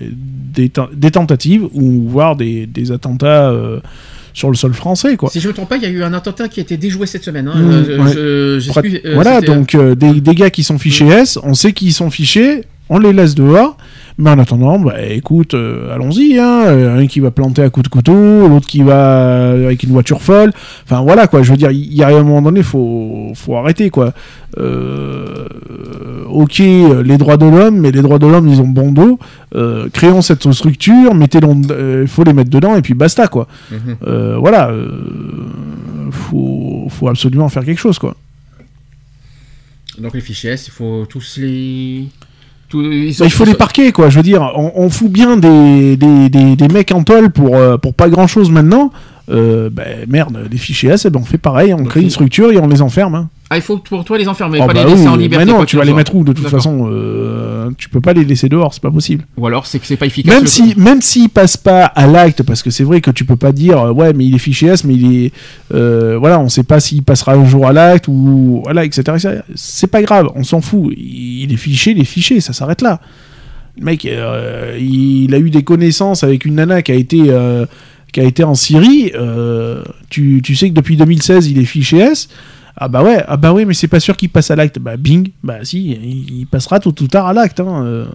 des, 0.54 0.68
ten- 0.68 0.88
des 0.94 1.10
tentatives 1.10 1.64
ou 1.72 2.08
voire 2.08 2.36
des, 2.36 2.66
des 2.66 2.92
attentats 2.92 3.50
sur 4.36 4.50
le 4.50 4.54
sol 4.54 4.74
français. 4.74 5.16
Quoi. 5.16 5.30
Si 5.30 5.40
je 5.40 5.48
me 5.48 5.54
trompe 5.54 5.70
pas, 5.70 5.76
il 5.78 5.82
y 5.82 5.86
a 5.86 5.88
eu 5.88 6.02
un 6.02 6.12
attentat 6.12 6.46
qui 6.48 6.60
a 6.60 6.62
été 6.62 6.76
déjoué 6.76 7.06
cette 7.06 7.24
semaine. 7.24 7.48
hein. 7.48 7.54
Mmh, 7.56 7.70
Euh, 7.72 8.04
ouais. 8.04 8.12
je- 8.12 8.18
euh, 9.08 9.14
voilà, 9.14 9.40
c'était- 9.40 9.46
donc 9.54 9.74
euh, 9.74 9.94
des, 9.94 10.20
des 10.20 10.34
gars 10.34 10.50
qui 10.50 10.62
sont 10.62 10.78
fichés 10.78 11.06
S, 11.06 11.38
on 11.42 11.54
sait 11.54 11.72
qu'ils 11.72 11.94
sont 11.94 12.10
fichés, 12.10 12.64
on 12.90 12.98
les 12.98 13.14
laisse 13.14 13.34
dehors. 13.34 13.78
Mais 14.18 14.30
en 14.30 14.38
attendant, 14.38 14.78
bah, 14.78 15.02
écoute, 15.02 15.52
euh, 15.52 15.94
allons-y. 15.94 16.38
Hein, 16.38 16.64
euh, 16.66 16.98
un 16.98 17.06
qui 17.06 17.20
va 17.20 17.30
planter 17.30 17.62
à 17.62 17.68
coups 17.68 17.84
de 17.84 17.90
couteau, 17.90 18.48
l'autre 18.48 18.66
qui 18.66 18.82
va 18.82 18.94
euh, 18.94 19.66
avec 19.66 19.82
une 19.82 19.90
voiture 19.90 20.22
folle. 20.22 20.52
Enfin 20.84 21.02
voilà 21.02 21.26
quoi. 21.26 21.42
Je 21.42 21.50
veux 21.50 21.58
dire, 21.58 21.70
il 21.70 21.92
y 21.92 22.02
a 22.02 22.08
un 22.08 22.22
moment 22.22 22.40
donné, 22.40 22.62
faut 22.62 23.32
faut 23.34 23.56
arrêter 23.56 23.90
quoi. 23.90 24.14
Euh, 24.56 25.44
ok, 26.28 26.58
les 26.58 27.18
droits 27.18 27.36
de 27.36 27.44
l'homme, 27.44 27.78
mais 27.78 27.90
les 27.90 28.00
droits 28.00 28.18
de 28.18 28.26
l'homme, 28.26 28.48
ils 28.48 28.62
ont 28.62 28.68
bon 28.68 28.90
dos. 28.90 29.18
Euh, 29.54 29.90
créons 29.92 30.22
cette 30.22 30.50
structure, 30.50 31.14
mettez 31.14 31.40
il 31.42 32.08
faut 32.08 32.24
les 32.24 32.32
mettre 32.32 32.50
dedans 32.50 32.74
et 32.74 32.80
puis 32.80 32.94
basta 32.94 33.28
quoi. 33.28 33.48
Mhm. 33.70 34.38
Voilà, 34.38 34.72
faut 36.10 36.86
faut 36.88 37.08
absolument 37.08 37.50
faire 37.50 37.66
quelque 37.66 37.80
chose 37.80 37.98
quoi. 37.98 38.16
Donc 39.98 40.14
les 40.14 40.20
fichiers 40.22 40.54
il 40.54 40.70
faut 40.70 41.04
tous 41.06 41.36
les. 41.36 42.06
Tous- 42.68 42.82
ils 42.82 43.14
sont- 43.14 43.24
Bah, 43.24 43.28
il 43.28 43.32
faut 43.32 43.44
les 43.44 43.54
parquer, 43.54 43.92
quoi. 43.92 44.08
Je 44.10 44.16
veux 44.16 44.22
dire, 44.22 44.42
on, 44.56 44.72
on 44.74 44.90
fout 44.90 45.10
bien 45.10 45.36
des, 45.36 45.96
des, 45.96 46.28
des, 46.28 46.56
des 46.56 46.68
mecs 46.68 46.92
en 46.92 47.02
tôle 47.02 47.30
pour, 47.30 47.56
euh, 47.56 47.76
pour 47.78 47.94
pas 47.94 48.08
grand 48.08 48.26
chose 48.26 48.50
maintenant. 48.50 48.90
Euh, 49.28 49.70
ben, 49.72 50.04
merde, 50.08 50.38
les 50.50 50.56
fichiers 50.58 50.90
S, 50.90 51.04
eh 51.06 51.10
ben, 51.10 51.20
on 51.20 51.24
fait 51.24 51.38
pareil, 51.38 51.74
on 51.74 51.82
crée 51.84 52.00
une 52.00 52.10
structure 52.10 52.52
et 52.52 52.58
on 52.58 52.68
les 52.68 52.80
enferme. 52.82 53.14
hein. 53.16 53.28
Ah, 53.48 53.56
il 53.56 53.62
faut 53.62 53.78
pour 53.78 54.04
toi 54.04 54.18
les 54.18 54.26
enfermer, 54.26 54.58
Oh, 54.60 54.66
pas 54.66 54.74
bah 54.74 54.84
les 54.84 54.90
laisser 54.90 55.02
oui, 55.02 55.08
en 55.08 55.16
liberté. 55.16 55.44
Mais 55.44 55.52
non, 55.52 55.64
tu 55.64 55.76
vas 55.76 55.84
les 55.84 55.92
mettre 55.92 56.14
où 56.16 56.24
de 56.24 56.32
toute 56.32 56.48
façon 56.48 56.88
euh, 56.90 57.70
Tu 57.78 57.88
peux 57.88 58.00
pas 58.00 58.12
les 58.12 58.24
laisser 58.24 58.48
dehors, 58.48 58.74
c'est 58.74 58.82
pas 58.82 58.90
possible. 58.90 59.24
Ou 59.36 59.46
alors 59.46 59.66
c'est 59.66 59.78
que 59.78 59.86
c'est 59.86 59.96
pas 59.96 60.06
efficace. 60.06 60.34
Même 60.34 60.46
si, 60.46 60.74
même 60.76 61.00
s'ils 61.00 61.30
passent 61.30 61.56
pas 61.56 61.84
à 61.84 62.08
l'acte, 62.08 62.42
parce 62.42 62.64
que 62.64 62.70
c'est 62.70 62.82
vrai 62.82 63.00
que 63.00 63.12
tu 63.12 63.24
peux 63.24 63.36
pas 63.36 63.52
dire, 63.52 63.78
euh, 63.80 63.92
ouais, 63.92 64.12
mais 64.14 64.24
il 64.24 64.34
est 64.34 64.38
fiché 64.38 64.66
S, 64.66 64.82
mais 64.82 64.94
il 64.94 65.26
est, 65.26 65.32
euh, 65.72 66.18
voilà, 66.18 66.40
on 66.40 66.48
sait 66.48 66.64
pas 66.64 66.80
s'il 66.80 67.04
passera 67.04 67.34
un 67.34 67.44
jour 67.44 67.68
à 67.68 67.72
l'acte 67.72 68.08
ou, 68.08 68.62
voilà, 68.64 68.84
etc. 68.84 69.38
C'est 69.54 69.86
pas 69.86 70.02
grave, 70.02 70.28
on 70.34 70.42
s'en 70.42 70.60
fout. 70.60 70.92
Il 70.96 71.52
est 71.52 71.56
fiché, 71.56 71.92
il 71.92 72.00
est 72.00 72.04
fiché, 72.04 72.40
ça 72.40 72.52
s'arrête 72.52 72.82
là. 72.82 73.00
Le 73.78 73.84
mec, 73.84 74.06
euh, 74.06 74.76
il 74.80 75.32
a 75.34 75.38
eu 75.38 75.50
des 75.50 75.62
connaissances 75.62 76.24
avec 76.24 76.46
une 76.46 76.56
nana 76.56 76.82
qui 76.82 76.90
a 76.90 76.96
été, 76.96 77.22
qui 78.12 78.20
a 78.20 78.24
été 78.24 78.42
en 78.42 78.56
Syrie. 78.56 79.12
tu, 80.10 80.40
tu 80.42 80.56
sais 80.56 80.68
que 80.68 80.74
depuis 80.74 80.96
2016, 80.96 81.46
il 81.46 81.60
est 81.60 81.64
fiché 81.64 81.98
S. 81.98 82.28
Ah 82.76 82.88
bah 82.88 83.02
ouais, 83.02 83.24
ah 83.26 83.36
bah 83.36 83.52
ouais, 83.52 83.64
mais 83.64 83.74
c'est 83.74 83.88
pas 83.88 84.00
sûr 84.00 84.16
qu'il 84.16 84.28
passe 84.28 84.50
à 84.50 84.56
l'acte. 84.56 84.78
Bah 84.78 84.96
bing, 84.96 85.30
bah 85.42 85.64
si, 85.64 85.92
il, 85.92 86.40
il 86.40 86.46
passera 86.46 86.78
tôt 86.78 86.94
ou 87.00 87.06
tard 87.06 87.26
à 87.26 87.32
l'acte. 87.32 87.60
Hein, 87.60 87.82
euh. 87.84 88.06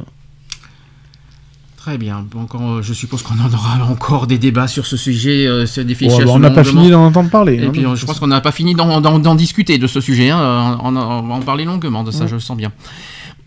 Très 1.77 1.98
bien. 1.98 2.23
Euh, 2.53 2.81
je 2.83 2.93
suppose 2.93 3.23
qu'on 3.23 3.40
en 3.40 3.51
aura 3.51 3.83
encore 3.90 4.27
des 4.27 4.38
débats 4.38 4.67
sur 4.67 4.85
ce 4.85 4.98
sujet, 4.98 5.48
euh, 5.48 5.65
bah, 5.65 6.17
on 6.27 6.38
n'a 6.38 6.51
pas 6.51 6.64
fini 6.64 6.91
d'en 6.91 7.06
entendre 7.06 7.31
parler. 7.31 7.56
Et 7.56 7.65
hein, 7.65 7.69
puis 7.73 7.83
je 7.95 8.06
pense 8.06 8.19
qu'on 8.19 8.27
n'a 8.27 8.40
pas 8.40 8.51
fini 8.51 8.75
d'en, 8.75 9.33
discuter 9.35 9.80
de 9.80 9.88
ce 9.88 9.99
sujet. 9.99 10.30
hein. 10.30 10.77
On, 10.83 10.91
va 10.91 11.01
en 11.01 11.40
parler 11.40 11.65
longuement 11.65 12.03
de 12.03 12.11
ça, 12.11 12.25
Mm. 12.25 12.27
je 12.27 12.33
le 12.35 12.40
sens 12.40 12.56
bien. 12.56 12.72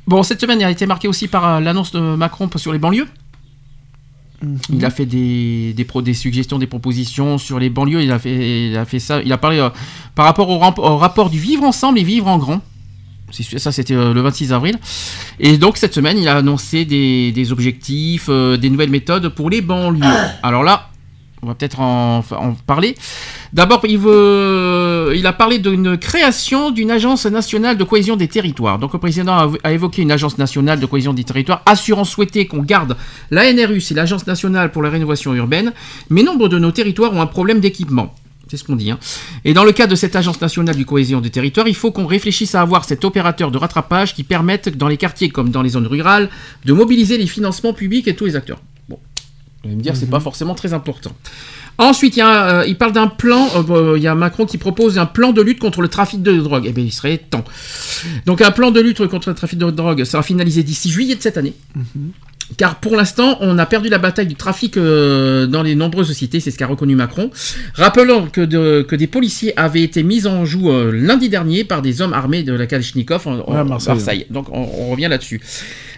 Bon, 0.09 0.25
cette 0.25 0.41
semaine 0.41 0.60
a 0.65 0.70
été 0.70 0.84
marquée 0.84 1.07
aussi 1.07 1.28
par 1.28 1.60
l'annonce 1.60 1.93
de 1.93 2.01
Macron 2.01 2.51
sur 2.57 2.73
les 2.73 2.81
banlieues. 2.81 3.07
Il 4.70 4.84
a 4.84 4.90
fait 4.90 5.06
des, 5.06 5.74
des, 5.74 6.14
suggestions, 6.14 6.58
des 6.58 6.66
propositions 6.66 7.39
sur 7.39 7.58
les 7.58 7.70
banlieues. 7.70 8.02
Il 8.02 8.10
a 8.10 8.18
fait, 8.18 8.68
il 8.68 8.76
a 8.76 8.84
fait 8.84 8.98
ça. 8.98 9.20
Il 9.23 9.32
a 9.32 9.39
parlé 9.39 9.58
euh, 9.58 9.70
par 10.14 10.26
rapport 10.26 10.48
au, 10.48 10.58
rapport 10.98 11.31
du 11.31 11.39
vivre 11.39 11.64
ensemble 11.64 11.98
et 11.98 12.02
vivre 12.02 12.28
en 12.28 12.39
grand. 12.39 12.60
Ça, 13.31 13.73
c'était 13.73 13.94
euh, 13.94 14.12
le 14.14 14.20
26 14.20 14.52
avril. 14.52 14.78
Et 15.40 15.58
donc, 15.58 15.76
cette 15.76 15.94
semaine, 15.94 16.18
il 16.18 16.28
a 16.28 16.36
annoncé 16.36 16.84
des, 16.84 17.32
des 17.32 17.52
objectifs, 17.52 18.26
euh, 18.28 18.56
des 18.56 18.70
nouvelles 18.70 18.90
méthodes 18.90 19.28
pour 19.28 19.50
les 19.50 19.60
banlieues. 19.60 20.05
Alors 20.42 20.62
là, 20.62 20.90
on 21.42 21.48
va 21.48 21.55
peut-être 21.55 21.81
en, 21.81 22.24
en 22.31 22.55
parler. 22.66 22.94
D'abord, 23.55 23.83
il, 23.84 23.99
veut, 23.99 25.12
il 25.15 25.24
a 25.28 25.33
parlé 25.33 25.60
d'une 25.60 25.97
création 25.97 26.73
d'une 26.73 26.91
agence 26.91 27.24
nationale 27.24 27.78
de 27.78 27.84
cohésion 27.84 28.16
des 28.16 28.26
territoires. 28.26 28.81
Donc, 28.81 28.92
le 28.92 28.99
président 28.99 29.52
a, 29.62 29.73
évoqué 29.73 30.02
une 30.02 30.10
agence 30.10 30.39
nationale 30.39 30.81
de 30.81 30.86
cohésion 30.86 31.15
des 31.15 31.23
territoires, 31.23 31.62
assurant 31.65 32.02
souhaiter 32.02 32.49
qu'on 32.49 32.65
garde 32.65 32.97
la 33.31 33.52
NRU, 33.52 33.81
c'est 33.81 33.94
l'agence 33.94 34.26
nationale 34.26 34.73
pour 34.73 34.83
la 34.83 34.91
rénovation 34.91 35.33
urbaine, 35.34 35.73
mais 36.10 36.24
nombre 36.24 36.49
de 36.49 36.58
nos 36.58 36.73
territoires 36.73 37.12
ont 37.15 37.20
un 37.20 37.26
problème 37.26 37.60
d'équipement. 37.60 38.12
C'est 38.49 38.57
ce 38.57 38.65
qu'on 38.65 38.74
dit. 38.74 38.91
hein. 38.91 38.99
Et 39.44 39.55
dans 39.55 39.65
le 39.65 39.70
cas 39.70 39.86
de 39.86 39.94
cette 39.94 40.16
agence 40.16 40.41
nationale 40.41 40.74
du 40.74 40.84
cohésion 40.84 41.20
des 41.20 41.31
territoires, 41.31 41.68
il 41.68 41.76
faut 41.76 41.92
qu'on 41.92 42.07
réfléchisse 42.07 42.57
à 42.57 42.60
avoir 42.60 42.84
cet 42.84 43.05
opérateur 43.05 43.52
de 43.52 43.58
rattrapage 43.58 44.15
qui 44.15 44.24
permette, 44.24 44.76
dans 44.76 44.89
les 44.89 44.97
quartiers 44.97 45.28
comme 45.28 45.50
dans 45.50 45.62
les 45.62 45.70
zones 45.70 45.86
rurales, 45.86 46.28
de 46.65 46.73
mobiliser 46.73 47.18
les 47.18 47.28
financements 47.28 47.73
publics 47.73 48.08
et 48.08 48.16
tous 48.16 48.24
les 48.24 48.34
acteurs. 48.34 48.60
Bon, 48.89 48.99
vous 49.62 49.68
allez 49.68 49.76
me 49.76 49.81
dire, 49.81 49.94
c'est 49.94 50.10
pas 50.10 50.18
forcément 50.18 50.57
très 50.57 50.73
important. 50.73 51.12
Ensuite, 51.78 52.19
euh, 52.19 52.65
il 52.67 52.77
parle 52.77 52.93
d'un 52.93 53.09
plan. 53.09 53.49
euh, 53.70 53.94
il 53.97 54.03
y 54.03 54.07
a 54.07 54.15
Macron 54.15 54.47
qui 54.47 54.59
propose 54.59 54.99
un 54.99 55.07
plan 55.07 55.33
de 55.33 55.43
lutte 55.43 55.59
contre 55.59 55.83
le 55.83 55.89
trafic 55.89 56.23
de 56.23 56.33
drogue. 56.41 56.65
Eh 56.67 56.73
bien, 56.73 56.85
il 56.85 56.93
serait 56.93 57.19
temps. 57.19 57.44
Donc, 58.27 58.43
un 58.43 58.51
plan 58.51 58.70
de 58.70 58.81
lutte 58.81 59.07
contre 59.09 59.28
le 59.28 59.35
trafic 59.35 59.59
de 59.59 59.70
drogue 59.70 60.05
sera 60.05 60.23
finalisé 60.23 60.62
d'ici 60.62 60.91
juillet 60.91 61.17
de 61.17 61.23
cette 61.23 61.36
année. 61.36 61.55
Car 62.58 62.76
pour 62.76 62.94
l'instant, 62.94 63.39
on 63.40 63.58
a 63.58 63.64
perdu 63.66 63.89
la 63.89 63.98
bataille 63.98 64.26
du 64.26 64.34
trafic 64.34 64.76
euh, 64.76 65.47
dans 65.47 65.62
les 65.62 65.74
nombreuses 65.74 66.12
cités, 66.12 66.40
c'est 66.40 66.50
ce 66.50 66.58
qu'a 66.58 66.66
reconnu 66.66 66.94
Macron. 66.94 67.31
Rappelons 67.74 68.26
que, 68.26 68.42
de- 68.42 68.84
que 68.86 68.94
des 68.97 69.06
policiers 69.06 69.58
avaient 69.58 69.82
été 69.82 70.02
mis 70.02 70.26
en 70.26 70.44
joue 70.44 70.70
euh, 70.70 70.92
lundi 70.92 71.28
dernier 71.31 71.64
par 71.64 71.81
des 71.81 72.02
hommes 72.02 72.12
armés 72.12 72.42
de 72.42 72.52
la 72.52 72.66
Kalachnikov 72.66 73.26
en, 73.26 73.39
en 73.40 73.64
Marseille, 73.64 73.94
Marseille. 73.94 74.26
Donc 74.31 74.48
on, 74.52 74.68
on 74.78 74.90
revient 74.90 75.08
là-dessus. 75.08 75.40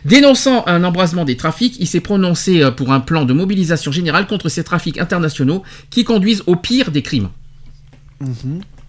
Dénonçant 0.05 0.63
un 0.67 0.85
embrasement 0.85 1.25
des 1.25 1.37
trafics, 1.37 1.77
il 1.81 1.87
s'est 1.89 2.01
prononcé 2.01 2.63
euh, 2.63 2.71
pour 2.71 2.93
un 2.93 3.01
plan 3.01 3.25
de 3.25 3.33
mobilisation 3.33 3.91
générale 3.91 4.27
contre 4.29 4.49
ces 4.49 4.63
trafics 4.63 4.99
internationaux 4.99 5.65
qui 5.91 6.05
conduisent 6.05 6.45
au 6.47 6.55
pire 6.55 6.93
des 6.93 7.03
crimes. 7.03 7.29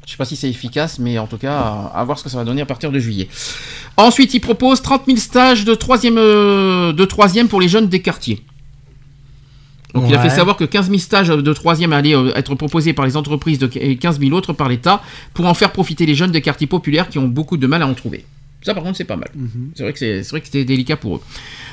Je 0.07 0.13
sais 0.13 0.17
pas 0.17 0.25
si 0.25 0.37
c'est 0.37 0.49
efficace, 0.49 0.99
mais 0.99 1.19
en 1.19 1.27
tout 1.27 1.37
cas, 1.37 1.91
à, 1.93 2.01
voir 2.05 2.17
ce 2.17 2.23
que 2.23 2.29
ça 2.29 2.37
va 2.37 2.45
donner 2.45 2.61
à 2.61 2.65
partir 2.65 2.93
de 2.93 2.97
juillet. 2.97 3.27
Ensuite, 3.97 4.33
il 4.33 4.39
propose 4.39 4.81
30 4.81 5.03
000 5.05 5.17
stages 5.17 5.65
de 5.65 5.75
troisième, 5.75 6.17
euh, 6.17 6.93
de 6.93 7.03
troisième 7.03 7.49
pour 7.49 7.59
les 7.59 7.67
jeunes 7.67 7.89
des 7.89 8.01
quartiers. 8.01 8.41
Donc 9.93 10.05
il 10.07 10.15
a 10.15 10.19
fait 10.19 10.29
savoir 10.29 10.55
que 10.55 10.63
15 10.63 10.87
000 10.87 10.99
stages 10.99 11.27
de 11.27 11.53
troisième 11.53 11.91
allaient 11.91 12.15
euh, 12.15 12.31
être 12.35 12.55
proposés 12.55 12.93
par 12.93 13.05
les 13.05 13.17
entreprises 13.17 13.59
de, 13.59 13.69
et 13.75 13.97
15 13.97 14.19
000 14.19 14.31
autres 14.31 14.53
par 14.53 14.69
l'État 14.69 15.01
pour 15.33 15.45
en 15.45 15.53
faire 15.53 15.71
profiter 15.73 16.05
les 16.05 16.15
jeunes 16.15 16.31
des 16.31 16.41
quartiers 16.41 16.67
populaires 16.67 17.09
qui 17.09 17.19
ont 17.19 17.27
beaucoup 17.27 17.57
de 17.57 17.67
mal 17.67 17.81
à 17.81 17.87
en 17.87 17.93
trouver. 17.93 18.23
Ça 18.61 18.73
par 18.73 18.83
contre 18.83 18.97
c'est 18.97 19.03
pas 19.03 19.15
mal. 19.15 19.29
C'est 19.75 19.83
vrai 19.83 19.93
que 19.93 19.99
c'est 19.99 20.29
vrai 20.29 20.41
que 20.41 20.47
c'était 20.47 20.65
délicat 20.65 20.97
pour 20.97 21.17
eux. 21.17 21.21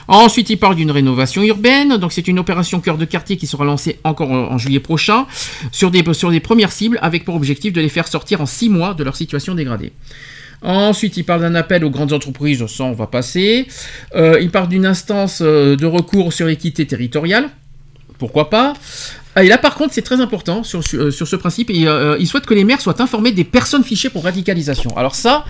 Ensuite, 0.07 0.51
il 0.51 0.59
parle 0.59 0.77
d'une 0.77 0.91
rénovation 0.91 1.43
urbaine. 1.43 1.97
Donc, 1.97 2.13
c'est 2.13 2.29
une 2.29 2.39
opération 2.39 2.81
cœur 2.81 2.99
de 2.99 3.07
quartier 3.07 3.39
qui 3.39 3.47
sera 3.47 3.65
lancée 3.65 3.99
encore 4.05 4.31
en, 4.31 4.53
en 4.53 4.59
juillet 4.59 4.81
prochain 4.81 5.27
sur 5.73 5.91
des, 5.91 6.05
sur 6.13 6.31
des 6.31 6.41
premières 6.41 6.73
cibles 6.73 6.99
avec 7.01 7.25
pour 7.25 7.35
objectif 7.35 7.73
de 7.73 7.81
les 7.81 7.89
faire 7.89 8.07
sortir 8.07 8.43
en 8.43 8.47
six 8.47 8.69
mois 8.69 8.93
de 8.93 9.03
leur 9.03 9.17
situation 9.17 9.55
dégradée. 9.55 9.93
Ensuite, 10.61 11.17
il 11.17 11.25
parle 11.25 11.41
d'un 11.41 11.55
appel 11.55 11.85
aux 11.85 11.91
grandes 11.91 12.13
entreprises, 12.13 12.65
ça 12.67 12.85
on 12.85 12.93
va 12.93 13.07
passer. 13.07 13.67
Euh, 14.15 14.39
il 14.41 14.51
parle 14.51 14.69
d'une 14.69 14.87
instance 14.87 15.41
euh, 15.43 15.77
de 15.77 15.87
recours 15.87 16.33
sur 16.33 16.47
l'équité 16.47 16.87
territoriale. 16.87 17.49
Pourquoi 18.19 18.51
pas? 18.51 18.75
Ah, 19.35 19.43
et 19.43 19.49
là, 19.49 19.59
par 19.59 19.75
contre, 19.75 19.93
c'est 19.93 20.03
très 20.03 20.21
important 20.21 20.63
sur, 20.63 20.85
sur, 20.85 21.01
euh, 21.01 21.11
sur 21.11 21.27
ce 21.27 21.37
principe. 21.37 21.71
Et, 21.71 21.87
euh, 21.89 22.17
il 22.21 22.27
souhaite 22.27 22.47
que 22.47 22.55
les 22.55 22.65
maires 22.65 22.81
soient 22.81 23.03
informés 23.03 23.33
des 23.33 23.45
personnes 23.45 23.85
fichées 23.85 24.09
pour 24.11 24.25
radicalisation. 24.25 24.97
Alors 24.97 25.15
ça, 25.15 25.45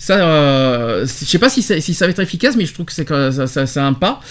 ça, 0.00 0.14
euh, 0.14 1.04
je 1.04 1.26
sais 1.26 1.38
pas 1.38 1.50
si 1.50 1.60
ça, 1.60 2.06
va 2.06 2.10
être 2.10 2.20
efficace, 2.20 2.56
mais 2.56 2.64
je 2.64 2.72
trouve 2.72 2.86
que 2.86 2.92
c'est 2.94 3.76
un 3.78 3.92
pas. 3.92 4.22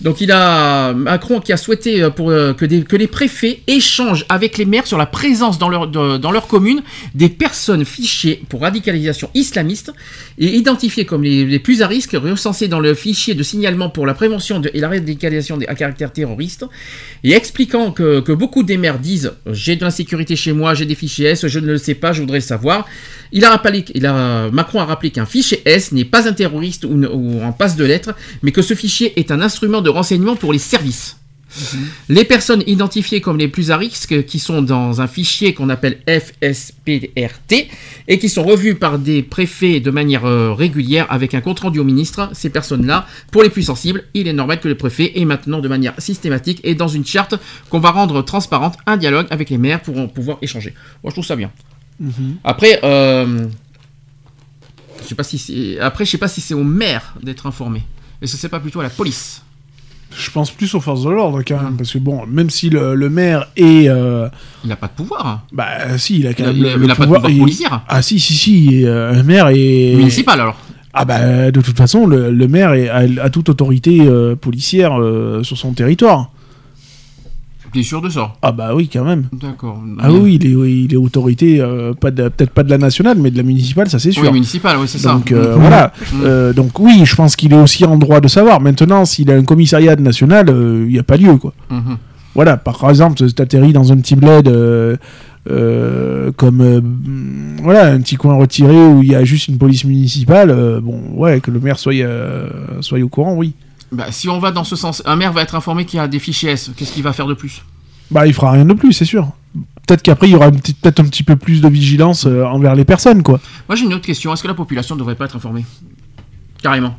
Donc 0.00 0.20
il 0.20 0.30
a 0.30 0.92
Macron 0.92 1.40
qui 1.40 1.52
a 1.52 1.56
souhaité 1.56 2.00
euh, 2.00 2.10
euh, 2.20 2.54
que, 2.54 2.96
les 2.96 3.06
préfets 3.08 3.60
échangent 3.66 4.24
avec 4.28 4.56
les 4.56 4.64
maires 4.66 4.86
sur 4.86 4.98
la 4.98 5.06
présence 5.06 5.58
dans 5.58 5.68
leur 5.68 6.46
commune 6.46 6.80
des 7.16 7.28
personnes 7.28 7.84
fichées 7.84 8.44
pour 8.48 8.60
radicalisation 8.60 9.28
islamiste 9.34 9.92
et 10.38 10.46
identifiées 10.54 11.06
comme 11.06 11.24
les, 11.24 11.58
plus 11.58 11.82
à 11.82 11.88
risque, 11.88 12.12
recensées 12.12 12.68
dans 12.68 12.78
le 12.78 12.94
fichier 12.94 13.34
de 13.34 13.42
signalement 13.42 13.90
pour 13.90 14.06
la 14.06 14.14
prévention 14.14 14.60
de- 14.60 14.70
et 14.74 14.80
la 14.80 14.88
radicalisation 14.88 15.58
à 15.66 15.74
caractère 15.74 16.12
terroriste, 16.12 16.66
et 17.24 17.32
expliquant 17.32 17.90
que, 17.90 18.32
beaucoup 18.32 18.62
des 18.62 18.76
maires 18.76 19.00
disent 19.00 19.32
j'ai 19.50 19.74
de 19.74 19.82
l'insécurité 19.82 20.36
chez 20.36 20.52
moi, 20.52 20.74
j'ai 20.74 20.86
des 20.86 20.94
fichiers 20.94 21.30
S, 21.30 21.48
je 21.48 21.58
ne 21.58 21.66
le 21.66 21.78
sais 21.78 21.94
pas, 21.94 22.12
je 22.12 22.20
voudrais 22.20 22.38
le 22.38 22.44
savoir. 22.44 22.86
Il 23.32 23.44
a 23.44 23.50
rappelé, 23.50 23.84
il 23.92 24.02
Macron 24.52 24.78
a 24.78 24.84
rappelé 24.84 25.10
qu'un 25.16 25.24
fichier 25.24 25.62
S 25.64 25.92
n'est 25.92 26.04
pas 26.04 26.28
un 26.28 26.34
terroriste 26.34 26.84
ou, 26.84 27.02
ou 27.02 27.42
en 27.42 27.52
passe 27.52 27.74
de 27.76 27.84
lettres, 27.84 28.14
mais 28.42 28.52
que 28.52 28.60
ce 28.60 28.74
fichier 28.74 29.18
est 29.18 29.30
un 29.30 29.40
instrument 29.40 29.80
de 29.80 29.88
renseignement 29.88 30.36
pour 30.36 30.52
les 30.52 30.58
services. 30.58 31.16
Les 32.10 32.24
personnes 32.24 32.62
identifiées 32.66 33.22
comme 33.22 33.38
les 33.38 33.48
plus 33.48 33.70
à 33.70 33.78
risque, 33.78 34.26
qui 34.26 34.38
sont 34.38 34.60
dans 34.60 35.00
un 35.00 35.06
fichier 35.06 35.54
qu'on 35.54 35.70
appelle 35.70 36.00
FSPRT, 36.06 37.68
et 38.08 38.18
qui 38.18 38.28
sont 38.28 38.42
revues 38.42 38.74
par 38.74 38.98
des 38.98 39.22
préfets 39.22 39.80
de 39.80 39.90
manière 39.90 40.26
euh, 40.26 40.52
régulière 40.52 41.06
avec 41.08 41.32
un 41.32 41.40
compte 41.40 41.60
rendu 41.60 41.78
au 41.78 41.84
ministre, 41.84 42.28
ces 42.34 42.50
personnes-là, 42.50 43.06
pour 43.30 43.42
les 43.42 43.48
plus 43.48 43.62
sensibles, 43.62 44.04
il 44.12 44.28
est 44.28 44.34
normal 44.34 44.60
que 44.60 44.68
le 44.68 44.76
préfet 44.76 45.18
ait 45.18 45.24
maintenant 45.24 45.60
de 45.60 45.68
manière 45.68 45.94
systématique 45.96 46.60
et 46.62 46.74
dans 46.74 46.88
une 46.88 47.06
charte 47.06 47.36
qu'on 47.70 47.80
va 47.80 47.90
rendre 47.90 48.20
transparente 48.20 48.76
un 48.84 48.98
dialogue 48.98 49.26
avec 49.30 49.48
les 49.48 49.58
maires 49.58 49.80
pour 49.80 49.98
en 49.98 50.08
pouvoir 50.08 50.36
échanger. 50.42 50.74
Moi 51.02 51.10
je 51.10 51.14
trouve 51.14 51.24
ça 51.24 51.36
bien. 51.36 51.50
Après, 52.44 52.80
euh, 52.84 53.46
je 55.02 55.08
sais 55.08 55.14
pas 55.14 55.22
si. 55.24 55.76
Après, 55.80 56.04
je 56.04 56.10
sais 56.10 56.18
pas 56.18 56.28
si 56.28 56.40
c'est 56.40 56.54
au 56.54 56.64
maire 56.64 57.14
d'être 57.22 57.46
informé. 57.46 57.82
Est-ce 58.22 58.32
que 58.32 58.38
c'est 58.38 58.48
pas 58.48 58.60
plutôt 58.60 58.80
à 58.80 58.84
la 58.84 58.90
police 58.90 59.42
Je 60.16 60.30
pense 60.30 60.50
plus 60.50 60.74
aux 60.74 60.80
forces 60.80 61.02
de 61.04 61.10
l'ordre 61.10 61.42
quand 61.46 61.60
même, 61.62 61.76
parce 61.76 61.92
que 61.92 61.98
bon, 61.98 62.24
même 62.26 62.48
si 62.50 62.70
le, 62.70 62.94
le 62.94 63.10
maire 63.10 63.46
est. 63.56 63.88
euh, 63.88 64.28
Il 64.64 64.68
n'a 64.68 64.76
pas 64.76 64.86
de 64.86 64.92
pouvoir. 64.92 65.26
hein. 65.26 65.42
Bah 65.52 65.98
si, 65.98 66.20
il 66.20 66.26
a 66.26 66.34
quand 66.34 66.44
même 66.44 66.56
il 66.56 66.66
a- 66.66 66.76
le 66.76 66.84
il 66.84 66.90
a 66.90 66.94
pas 66.94 67.02
de 67.06 67.12
pouvoir 67.12 67.30
il- 67.30 67.38
policier. 67.40 67.66
Ah 67.88 68.02
si, 68.02 68.18
si, 68.18 68.34
si, 68.34 68.84
euh, 68.84 69.12
un 69.12 69.22
maire 69.22 69.48
est... 69.48 69.94
Municipal 69.96 70.40
alors. 70.40 70.56
Ah 70.98 71.04
bah 71.04 71.50
de 71.50 71.60
toute 71.60 71.76
façon, 71.76 72.06
le, 72.06 72.30
le 72.30 72.48
maire 72.48 72.72
est, 72.72 72.88
a, 72.88 73.04
a 73.24 73.28
toute 73.30 73.50
autorité 73.50 73.98
euh, 74.06 74.34
policière 74.34 74.92
sur 75.42 75.58
son 75.58 75.72
territoire. 75.74 76.30
T'es 77.76 77.82
sûr 77.82 78.00
de 78.00 78.08
ça 78.08 78.32
Ah 78.40 78.52
bah 78.52 78.74
oui, 78.74 78.88
quand 78.90 79.04
même. 79.04 79.24
D'accord. 79.38 79.78
Ah 80.00 80.10
oui, 80.10 80.38
il 80.40 80.50
est, 80.50 80.54
oui, 80.54 80.86
il 80.88 80.94
est 80.94 80.96
autorité, 80.96 81.60
euh, 81.60 81.92
pas 81.92 82.10
peut-être 82.10 82.50
pas 82.52 82.62
de 82.62 82.70
la 82.70 82.78
nationale, 82.78 83.18
mais 83.20 83.30
de 83.30 83.36
la 83.36 83.42
municipale, 83.42 83.90
ça 83.90 83.98
c'est 83.98 84.12
sûr. 84.12 84.22
Oui, 84.22 84.32
municipal, 84.32 84.78
oui, 84.80 84.88
c'est 84.88 84.96
ça. 84.96 85.12
Donc 85.12 85.30
euh, 85.30 85.54
Mhm. 85.56 85.60
voilà. 85.60 85.92
Mhm. 86.14 86.20
Euh, 86.24 86.52
donc 86.54 86.78
oui, 86.78 87.02
je 87.04 87.14
pense 87.14 87.36
qu'il 87.36 87.52
est 87.52 87.60
aussi 87.60 87.84
en 87.84 87.98
droit 87.98 88.20
de 88.20 88.28
savoir. 88.28 88.62
Maintenant, 88.62 89.04
s'il 89.04 89.30
a 89.30 89.34
un 89.34 89.44
commissariat 89.44 89.94
national, 89.96 90.48
il 90.48 90.88
n'y 90.88 90.98
a 90.98 91.02
pas 91.02 91.18
lieu, 91.18 91.36
quoi. 91.36 91.52
Mhm. 91.70 91.98
Voilà, 92.34 92.56
par 92.56 92.88
exemple, 92.88 93.16
tu 93.16 93.42
atterris 93.42 93.74
dans 93.74 93.92
un 93.92 93.96
petit 93.98 94.16
bled 94.16 94.48
euh, 94.48 96.32
comme 96.36 96.60
euh, 96.60 96.80
mm, 96.80 97.60
voilà 97.62 97.86
un 97.92 98.00
petit 98.00 98.16
coin 98.16 98.34
retiré 98.36 98.74
où 98.74 99.02
il 99.02 99.10
y 99.10 99.14
a 99.14 99.22
juste 99.24 99.48
une 99.48 99.58
police 99.58 99.84
municipale. 99.84 100.50
euh, 100.50 100.80
bon, 100.80 100.98
ouais, 101.14 101.40
que 101.40 101.50
le 101.50 101.60
maire 101.60 101.78
soit 101.78 101.92
soit 102.80 103.00
au 103.00 103.08
courant, 103.08 103.34
oui. 103.34 103.52
Bah, 103.92 104.06
si 104.10 104.28
on 104.28 104.38
va 104.38 104.50
dans 104.50 104.64
ce 104.64 104.76
sens, 104.76 105.02
un 105.06 105.16
maire 105.16 105.32
va 105.32 105.42
être 105.42 105.54
informé 105.54 105.84
qu'il 105.84 105.98
y 105.98 106.00
a 106.00 106.08
des 106.08 106.18
fichiers 106.18 106.50
S. 106.50 106.70
Qu'est-ce 106.76 106.92
qu'il 106.92 107.02
va 107.02 107.12
faire 107.12 107.26
de 107.26 107.34
plus? 107.34 107.62
Bah, 108.10 108.26
il 108.26 108.34
fera 108.34 108.52
rien 108.52 108.64
de 108.64 108.72
plus, 108.74 108.92
c'est 108.92 109.04
sûr. 109.04 109.28
Peut-être 109.86 110.02
qu'après 110.02 110.28
il 110.28 110.32
y 110.32 110.34
aura 110.36 110.50
peut-être 110.50 111.00
un 111.00 111.04
petit 111.04 111.22
peu 111.22 111.36
plus 111.36 111.60
de 111.60 111.68
vigilance 111.68 112.26
euh, 112.26 112.44
envers 112.44 112.74
les 112.74 112.84
personnes, 112.84 113.22
quoi. 113.22 113.40
Moi 113.68 113.76
j'ai 113.76 113.84
une 113.84 113.94
autre 113.94 114.04
question. 114.04 114.32
Est-ce 114.32 114.42
que 114.42 114.48
la 114.48 114.54
population 114.54 114.94
ne 114.96 114.98
devrait 115.00 115.14
pas 115.14 115.24
être 115.26 115.36
informée? 115.36 115.64
Carrément. 116.62 116.96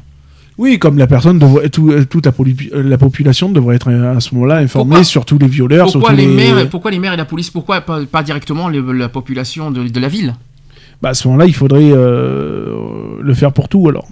Oui, 0.57 0.79
comme 0.79 0.97
la 0.97 1.05
personne 1.05 1.37
devrait, 1.37 1.69
tout- 1.69 1.93
toute 2.09 2.25
la, 2.25 2.31
euh, 2.39 2.81
la 2.83 2.97
population 2.97 3.49
devrait 3.51 3.75
être 3.75 3.89
euh, 3.91 4.15
à 4.17 4.19
ce 4.19 4.33
moment-là 4.33 4.57
informée 4.57 4.89
Pourquoi 4.89 5.03
sur 5.03 5.25
tous 5.25 5.37
les 5.37 5.47
violeurs, 5.47 5.89
sur 5.89 5.99
Pourquoi 5.99 6.15
tous 6.15 6.21
les, 6.21 6.27
les. 6.27 6.33
maires, 6.53 6.69
pourquoi 6.69 6.89
les 6.91 6.97
maires 6.99 7.13
et 7.13 7.17
la 7.17 7.25
police 7.25 7.51
Pourquoi 7.51 7.81
pas, 7.81 8.05
pas 8.05 8.23
directement 8.23 8.67
les- 8.69 8.81
la 8.81 9.09
population 9.09 9.69
de, 9.69 9.87
de 9.87 9.99
la 9.99 10.07
ville? 10.07 10.33
Bah, 11.01 11.09
à 11.09 11.13
ce 11.13 11.27
moment-là, 11.27 11.45
il 11.45 11.53
faudrait 11.53 11.91
euh, 11.91 12.75
le 13.21 13.33
faire 13.35 13.53
pour 13.53 13.69
tout, 13.69 13.87
alors. 13.87 14.07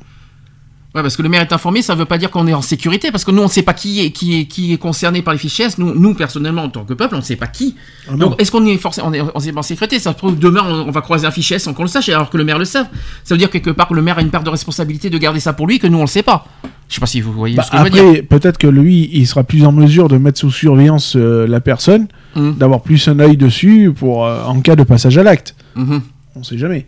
Ouais, 0.95 1.01
parce 1.01 1.17
que 1.17 1.21
le 1.21 1.27
maire 1.27 1.41
est 1.41 1.51
informé, 1.51 1.81
ça 1.81 1.93
veut 1.93 2.05
pas 2.05 2.17
dire 2.17 2.31
qu'on 2.31 2.47
est 2.47 2.53
en 2.53 2.61
sécurité, 2.61 3.11
parce 3.11 3.25
que 3.25 3.31
nous 3.31 3.41
on 3.41 3.45
ne 3.45 3.49
sait 3.49 3.63
pas 3.63 3.73
qui 3.73 3.99
est, 4.05 4.11
qui 4.11 4.39
est, 4.39 4.45
qui 4.45 4.71
est 4.71 4.77
concerné 4.77 5.21
par 5.21 5.33
les 5.33 5.39
fichiers 5.39 5.65
S. 5.65 5.77
Nous, 5.77 5.93
nous 5.93 6.13
personnellement 6.13 6.63
en 6.63 6.69
tant 6.69 6.85
que 6.85 6.93
peuple, 6.93 7.15
on 7.15 7.17
ne 7.17 7.23
sait 7.23 7.35
pas 7.35 7.47
qui. 7.47 7.75
Ah. 8.09 8.15
Donc 8.15 8.41
est-ce 8.41 8.49
qu'on 8.49 8.65
est 8.65 8.77
forcément 8.77 9.09
on 9.09 9.13
est, 9.13 9.21
on 9.21 9.39
est 9.41 9.57
en 9.57 9.61
sécurité? 9.61 9.99
Ça 9.99 10.13
se 10.13 10.17
trouve 10.17 10.39
demain 10.39 10.61
on, 10.65 10.87
on 10.87 10.91
va 10.91 11.01
croiser 11.01 11.27
un 11.27 11.31
fichier 11.31 11.57
S 11.57 11.63
sans 11.63 11.73
qu'on 11.73 11.81
le 11.83 11.89
sache, 11.89 12.07
alors 12.07 12.29
que 12.29 12.37
le 12.37 12.45
maire 12.45 12.57
le 12.57 12.63
sait. 12.63 12.79
Ça 13.25 13.35
veut 13.35 13.37
dire 13.37 13.49
quelque 13.49 13.71
part 13.71 13.89
que 13.89 13.93
le 13.93 14.01
maire 14.01 14.17
a 14.17 14.21
une 14.21 14.29
part 14.29 14.43
de 14.43 14.49
responsabilité 14.49 15.09
de 15.09 15.17
garder 15.17 15.41
ça 15.41 15.51
pour 15.51 15.67
lui 15.67 15.79
que 15.79 15.87
nous 15.87 15.97
on 15.97 16.01
le 16.01 16.07
sait 16.07 16.23
pas. 16.23 16.45
Je 16.87 16.93
sais 16.95 17.01
pas 17.01 17.07
si 17.07 17.19
vous 17.19 17.33
voyez 17.33 17.55
Bah, 17.57 17.63
ce 17.63 17.71
que 17.71 17.77
je 17.77 17.81
veux 17.81 17.87
après, 17.89 18.11
dire. 18.13 18.23
peut-être 18.29 18.57
que 18.57 18.67
lui, 18.67 19.09
il 19.11 19.25
sera 19.27 19.43
plus 19.43 19.65
en 19.65 19.71
mesure 19.73 20.07
de 20.07 20.17
mettre 20.17 20.39
sous 20.39 20.51
surveillance 20.51 21.15
euh, 21.17 21.45
la 21.45 21.59
personne, 21.59 22.07
Mhm. 22.37 22.55
d'avoir 22.55 22.81
plus 22.81 23.05
un 23.09 23.19
œil 23.19 23.35
dessus 23.37 23.91
pour 23.93 24.25
euh, 24.25 24.43
en 24.45 24.61
cas 24.61 24.75
de 24.77 24.83
passage 24.83 25.17
à 25.17 25.23
l'acte. 25.23 25.55
Mhm. 25.75 26.01
On 26.35 26.43
sait 26.43 26.57
jamais. 26.57 26.85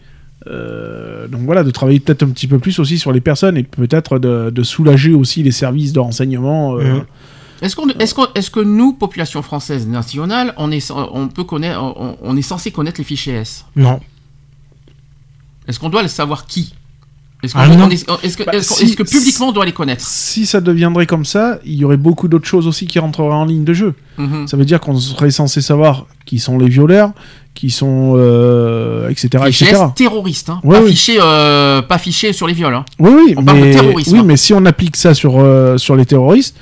Euh, 0.49 1.27
donc 1.27 1.41
voilà, 1.41 1.63
de 1.63 1.71
travailler 1.71 1.99
peut-être 1.99 2.23
un 2.23 2.29
petit 2.29 2.47
peu 2.47 2.57
plus 2.59 2.79
aussi 2.79 2.97
sur 2.97 3.11
les 3.11 3.19
personnes 3.21 3.57
et 3.57 3.63
peut-être 3.63 4.17
de, 4.19 4.49
de 4.49 4.63
soulager 4.63 5.13
aussi 5.13 5.43
les 5.43 5.51
services 5.51 5.91
de 5.93 5.99
renseignement. 5.99 6.77
euh, 6.77 6.95
Mhm. 6.95 7.03
Est-ce 7.61 7.75
qu'on, 7.75 7.87
est-ce 7.89 8.13
qu'on- 8.13 8.27
est-ce 8.35 8.51
que 8.51 8.59
nous, 8.59 8.93
population 8.93 9.41
française 9.41 9.87
nationale, 9.87 10.53
on 10.57 10.71
est, 10.71 10.91
on 10.91 11.27
peut 11.27 11.43
connaître, 11.43 11.81
on, 11.81 12.15
on 12.21 12.37
est 12.37 12.41
censé 12.43 12.69
connaître 12.71 12.99
les 12.99 13.03
fichiers 13.03 13.33
S? 13.33 13.65
Non. 13.75 13.99
Est-ce 15.67 15.79
qu'on 15.79 15.89
doit 15.89 16.03
le 16.03 16.07
savoir 16.07 16.45
qui? 16.45 16.73
Est-ce, 17.43 17.53
Ah 17.55 17.67
non. 17.67 17.87
est- 17.89 18.05
que, 18.35 18.43
Bah, 18.43 18.53
est-ce 18.53 18.73
si- 18.73 18.95
que 18.95 19.03
publiquement 19.03 19.49
on 19.49 19.51
doit 19.51 19.65
les 19.65 19.71
connaître 19.71 20.03
Si 20.03 20.45
ça 20.47 20.59
deviendrait 20.59 21.05
comme 21.05 21.23
ça, 21.25 21.59
il 21.65 21.75
y 21.75 21.85
aurait 21.85 21.95
beaucoup 21.97 22.27
d'autres 22.27 22.47
choses 22.47 22.65
aussi 22.65 22.87
qui 22.87 22.97
rentreraient 22.97 23.29
en 23.35 23.45
ligne 23.45 23.63
de 23.63 23.73
jeu. 23.73 23.93
Mhm. 24.17 24.47
Ça 24.47 24.57
veut 24.57 24.65
dire 24.65 24.79
qu'on 24.79 24.97
serait 24.97 25.29
censé 25.29 25.61
savoir 25.61 26.07
qui 26.25 26.39
sont 26.39 26.57
les 26.57 26.67
violeurs, 26.67 27.11
qui 27.53 27.69
sont 27.69 28.13
euh, 28.17 29.07
etc. 29.09 29.43
Etc. 29.47 29.65
Hein. 30.49 30.59
Ouais, 30.63 30.77
pas, 30.79 30.83
oui. 30.83 30.89
fichiers, 30.91 31.19
euh, 31.21 31.81
pas 31.83 31.99
sur 32.33 32.47
les 32.47 32.53
viols. 32.53 32.73
hein. 32.73 32.85
Oui, 32.99 33.11
oui, 33.13 33.33
On 33.37 33.43
parle 33.43 33.59
de 33.59 33.65
mais, 33.65 33.71
terrorisme, 33.71 34.13
oui 34.13 34.19
hein. 34.19 34.23
mais 34.25 34.37
si 34.37 34.53
on 34.53 34.65
applique 34.65 34.95
ça 34.95 35.13
sur, 35.13 35.39
euh, 35.39 35.77
sur 35.77 35.95
les 35.95 36.05
terroristes, 36.07 36.55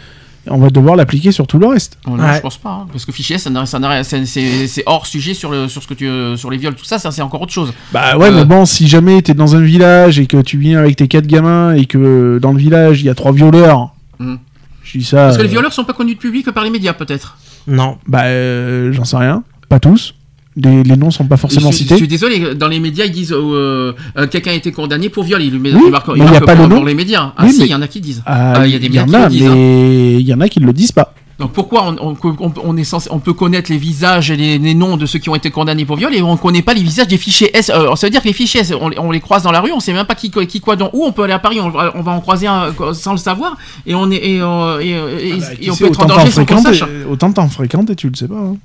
on 0.48 0.58
va 0.58 0.70
devoir 0.70 0.96
l'appliquer 0.96 1.32
sur 1.32 1.48
tout 1.48 1.58
le 1.60 1.68
reste. 1.68 1.98
Oh 2.08 2.12
non, 2.12 2.24
Ouais. 2.24 2.36
je 2.36 2.42
pense 2.42 2.58
pas, 2.58 2.70
hein, 2.70 2.88
parce 2.92 3.06
que 3.06 3.12
ça 3.12 3.38
ça 3.66 3.80
n'a- 3.80 4.04
c'est, 4.04 4.84
hors 4.86 5.06
sujet 5.06 5.34
sur, 5.34 5.52
le, 5.52 5.68
sur, 5.68 5.82
ce 5.84 5.88
que 5.88 5.94
tu, 5.94 6.08
euh, 6.08 6.36
sur 6.38 6.50
les 6.52 6.58
viols, 6.58 6.76
tout 6.76 6.86
ça, 6.86 7.00
ça 7.00 7.12
c'est 7.12 7.22
encore 7.22 7.42
autre 7.42 7.52
chose. 7.54 7.74
Bah 7.92 8.18
ouais, 8.18 8.28
Euh, 8.30 8.32
mais 8.36 8.46
bon, 8.46 8.66
si 8.66 8.88
jamais 8.88 9.22
t'es 9.22 9.34
dans 9.34 9.56
un 9.56 9.62
village 9.62 10.20
et 10.20 10.28
que 10.28 10.42
tu 10.42 10.58
viens 10.58 10.80
avec 10.80 10.96
tes 10.96 11.08
quatre 11.08 11.28
gamins 11.28 11.74
et 11.74 11.86
que 11.86 12.40
dans 12.42 12.52
le 12.52 12.60
village 12.60 13.02
il 13.02 13.06
y 13.06 13.10
a 13.10 13.16
trois 13.16 13.32
violeurs, 13.32 13.90
Mhm. 14.20 14.38
je 14.84 14.98
dis 15.00 15.04
ça. 15.06 15.18
Parce 15.26 15.38
que 15.38 15.42
les 15.44 15.48
euh, 15.50 15.52
violeurs 15.52 15.74
sont 15.74 15.84
pas 15.84 15.94
connus 15.94 16.12
du 16.14 16.18
public 16.20 16.46
que 16.46 16.52
par 16.52 16.64
les 16.64 16.70
médias, 16.70 16.94
peut-être? 16.94 17.38
Non. 17.68 17.98
Bah 18.08 18.24
euh, 18.26 18.92
j'en 18.94 19.06
sais 19.06 19.18
rien, 19.18 19.44
pas 19.70 19.80
tous. 19.80 20.14
Les, 20.58 20.84
les 20.84 20.96
noms 20.96 21.12
sont 21.12 21.26
pas 21.26 21.36
forcément 21.36 21.70
je, 21.72 21.76
suis- 21.76 21.84
cités. 21.84 21.96
je 21.96 22.00
suis 22.00 22.08
désolé, 22.08 22.56
dans 22.56 22.70
les 22.70 22.80
médias, 22.80 23.04
ils 23.06 23.12
disent 23.12 23.34
euh, 23.34 23.92
euh, 24.18 24.28
quelqu'un 24.28 24.52
a 24.52 24.54
été 24.54 24.72
condamné 24.72 25.10
pour 25.10 25.24
viol. 25.26 25.42
Ils 25.44 25.54
Oui, 25.58 25.72
ils 25.86 25.92
marquent- 25.92 26.12
il 26.16 26.24
pas 26.24 26.40
pour- 26.56 26.64
le 26.64 26.68
nom. 26.70 26.76
pour 26.78 26.86
les 26.86 26.94
médias. 26.94 27.34
Ah 27.36 27.44
Oui, 27.44 27.52
si, 27.52 27.60
mais- 27.60 27.66
il 27.66 27.72
y 27.72 27.76
en 27.76 27.82
a 27.82 27.88
qui 27.88 28.00
disent. 28.00 28.24
Ah, 28.26 28.54
Ah, 28.62 28.66
il 28.68 28.72
y 28.72 28.76
a 28.76 28.80
des 28.80 28.86
y 28.86 28.90
médias 28.90 29.04
en 29.04 29.08
qui 29.08 29.16
a, 29.16 29.24
le 29.26 29.30
disent. 29.30 29.48
hein. 29.48 29.54
mais 29.54 30.14
il 30.14 30.22
y 30.28 30.34
en 30.34 30.40
a 30.40 30.48
qui 30.48 30.60
le 30.62 30.72
disent 30.72 30.94
pas. 30.94 31.14
Donc 31.38 31.52
pourquoi 31.52 31.94
on, 32.02 32.12
on- 32.12 32.36
on- 32.40 32.54
on 32.64 32.78
est 32.78 32.86
censé, 32.86 33.10
on 33.12 33.20
peut 33.20 33.34
connaître 33.34 33.70
les 33.70 33.78
visages 33.78 34.32
et 34.32 34.38
les, 34.38 34.58
les 34.58 34.74
noms 34.74 34.96
de 34.96 35.06
ceux 35.06 35.20
qui 35.20 35.28
ont 35.30 35.36
été 35.36 35.52
condamnés 35.52 35.84
pour 35.84 35.98
viol 35.98 36.16
et 36.16 36.22
on 36.22 36.38
connaît 36.38 36.62
pas 36.62 36.74
les 36.74 36.82
visages 36.82 37.10
des 37.10 37.18
fichiers 37.18 37.50
S. 37.54 37.70
Euh, 37.76 37.94
ça 37.98 38.08
veut 38.08 38.12
dire 38.12 38.22
que 38.22 38.28
les 38.30 38.34
fichiers 38.34 38.62
S, 38.62 38.72
on, 38.80 38.88
les- 38.88 38.98
on 38.98 39.12
les 39.12 39.20
croise 39.20 39.44
dans 39.44 39.52
la 39.52 39.60
rue, 39.60 39.74
on 39.74 39.82
sait 39.82 39.92
même 39.92 40.06
pas 40.06 40.16
qui, 40.16 40.32
qui 40.32 40.62
quoi 40.62 40.78
dans 40.78 40.90
où. 40.94 41.04
On 41.04 41.12
peut 41.12 41.24
aller 41.24 41.34
à 41.34 41.40
Paris, 41.40 41.60
on, 41.60 41.70
va- 41.70 41.94
en 41.94 42.22
croiser 42.22 42.48
un 42.48 42.74
sans 42.94 43.12
le 43.12 43.18
savoir 43.18 43.58
et 43.86 43.94
on 43.94 44.10
est 44.12 44.16
et, 44.16 44.36
et, 44.36 44.40
et- 44.40 44.42
Bah, 44.42 44.46
et 44.80 45.58
qui 45.58 45.70
on 45.70 45.74
sait, 45.76 45.84
peut 45.84 45.90
être 45.90 46.02
en 46.02 46.06
danger 46.06 46.32
sans 46.32 46.46
qu'on 46.46 46.62
sache. 46.62 46.84
et- 46.84 47.12
Autant 47.12 47.30
t'en 47.34 47.50
fréquentes 47.50 47.90
et 47.90 47.96
tu 47.98 48.08
le 48.08 48.16
sais 48.16 48.30
pas. 48.30 48.36
hein. 48.36 48.56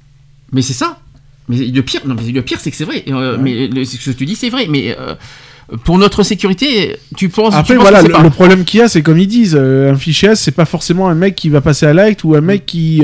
Mais 0.53 0.63
c'est 0.63 0.73
ça. 0.73 0.97
Mais 1.51 1.57
le 1.67 1.83
pire, 1.83 2.01
non, 2.07 2.15
mais 2.15 2.31
le 2.33 2.43
pire, 2.43 2.59
c'est 2.61 2.71
que 2.71 2.77
c'est 2.77 2.85
vrai. 2.85 3.05
Euh, 3.09 3.37
Mais 3.41 3.67
le- 3.69 3.85
ce 3.85 3.97
que 3.99 4.17
tu 4.17 4.25
dis, 4.25 4.37
c'est 4.37 4.49
vrai. 4.51 4.67
Mais 4.71 4.97
euh, 4.99 5.15
pour 5.85 5.99
notre 5.99 6.23
sécurité, 6.23 6.97
tu 7.17 7.29
penses. 7.29 7.55
Après 7.55 7.75
tu 7.75 7.79
penses 7.79 7.83
voilà, 7.89 7.99
que 7.99 8.03
c'est 8.07 8.09
le, 8.09 8.15
pas- 8.15 8.23
le 8.23 8.31
problème 8.31 8.65
qu'il 8.65 8.81
y 8.81 8.83
a, 8.83 8.89
c'est 8.89 9.03
comme 9.03 9.19
ils 9.19 9.27
disent, 9.29 9.57
euh, 9.59 9.93
un 9.93 9.97
fichier 9.97 10.31
S, 10.31 10.41
c'est 10.41 10.51
pas 10.51 10.65
forcément 10.65 11.09
un 11.09 11.15
mec 11.15 11.37
qui 11.37 11.49
va 11.49 11.61
passer 11.61 11.87
à 11.87 11.93
l'acte 11.93 12.25
ou 12.25 12.35
un 12.35 12.41
mec 12.41 12.65
qui. 12.67 13.03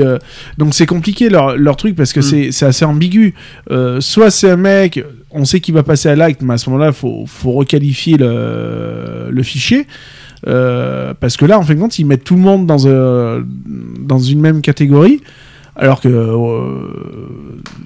donc 0.57 0.73
c'est 0.73 0.85
compliqué 0.85 1.29
leur, 1.29 1.55
leur 1.57 1.75
truc 1.77 1.95
parce 1.95 2.11
que 2.13 2.19
Mm. 2.19 2.23
c'est 2.23 2.51
c'est 2.51 2.65
assez 2.65 2.85
ambigu. 2.85 3.33
Soit 3.99 4.31
c'est 4.31 4.49
un 4.49 4.57
mec, 4.57 5.03
on 5.31 5.45
sait 5.45 5.59
qu'il 5.61 5.73
va 5.75 5.83
passer 5.83 6.09
à 6.09 6.15
l'acte, 6.15 6.41
mais 6.41 6.55
à 6.55 6.57
ce 6.57 6.69
moment-là, 6.69 6.91
faut 6.91 7.25
faut 7.27 7.51
requalifier 7.53 8.17
le, 8.17 9.27
le 9.29 9.43
fichier. 9.43 9.87
Parce 10.43 11.37
que 11.37 11.45
là, 11.45 11.57
en 11.59 11.63
fin 11.63 11.73
de 11.75 11.79
compte, 11.79 11.97
ils 11.99 12.05
mettent 12.05 12.23
tout 12.23 12.35
le 12.35 12.41
monde 12.41 12.65
dans, 12.65 12.87
un- 12.87 13.43
dans 13.99 14.19
une 14.19 14.39
même 14.41 14.61
catégorie. 14.61 15.21
Alors 15.79 16.01
que 16.01 16.07
euh, 16.07 16.89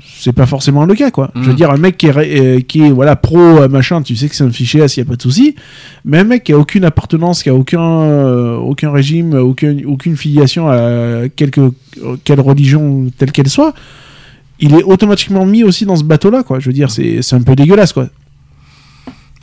c'est 0.07 0.31
pas 0.31 0.45
forcément 0.45 0.85
le 0.85 0.93
cas, 0.95 1.11
quoi. 1.11 1.29
Je 1.35 1.41
veux 1.41 1.49
Mhm. 1.49 1.55
dire, 1.55 1.71
un 1.71 1.77
mec 1.77 1.97
qui 1.97 2.07
est, 2.07 2.15
euh, 2.15 2.59
qui 2.61 2.83
est 2.85 2.89
voilà, 2.89 3.17
pro, 3.17 3.37
euh, 3.37 3.67
machin, 3.67 4.01
tu 4.01 4.15
sais 4.15 4.29
que 4.29 4.35
c'est 4.35 4.45
un 4.45 4.49
fichier 4.51 4.81
S, 4.81 4.95
y 4.95 5.01
a 5.01 5.05
pas 5.05 5.17
de 5.17 5.21
souci. 5.21 5.55
Mais 6.05 6.19
un 6.19 6.23
mec 6.23 6.45
qui 6.45 6.53
a 6.53 6.57
aucune 6.57 6.85
appartenance, 6.85 7.43
qui 7.43 7.49
a 7.49 7.53
aucun, 7.53 7.81
euh, 7.81 8.55
aucun 8.55 8.91
régime, 8.91 9.33
aucun, 9.33 9.75
aucune 9.85 10.15
filiation 10.15 10.69
à 10.69 11.23
quelque, 11.35 11.71
quelle 12.23 12.39
religion 12.39 13.07
telle 13.17 13.31
qu'elle 13.33 13.49
soit, 13.49 13.73
il 14.59 14.73
est 14.75 14.83
automatiquement 14.83 15.45
mis 15.45 15.63
aussi 15.65 15.85
dans 15.85 15.95
ce 15.97 16.03
bateau-là, 16.05 16.43
quoi. 16.43 16.59
Je 16.59 16.67
veux 16.67 16.73
dire, 16.73 16.91
c'est 16.91 17.21
c'est 17.21 17.35
un 17.35 17.41
peu 17.41 17.55
dégueulasse, 17.55 17.91
quoi. 17.93 18.07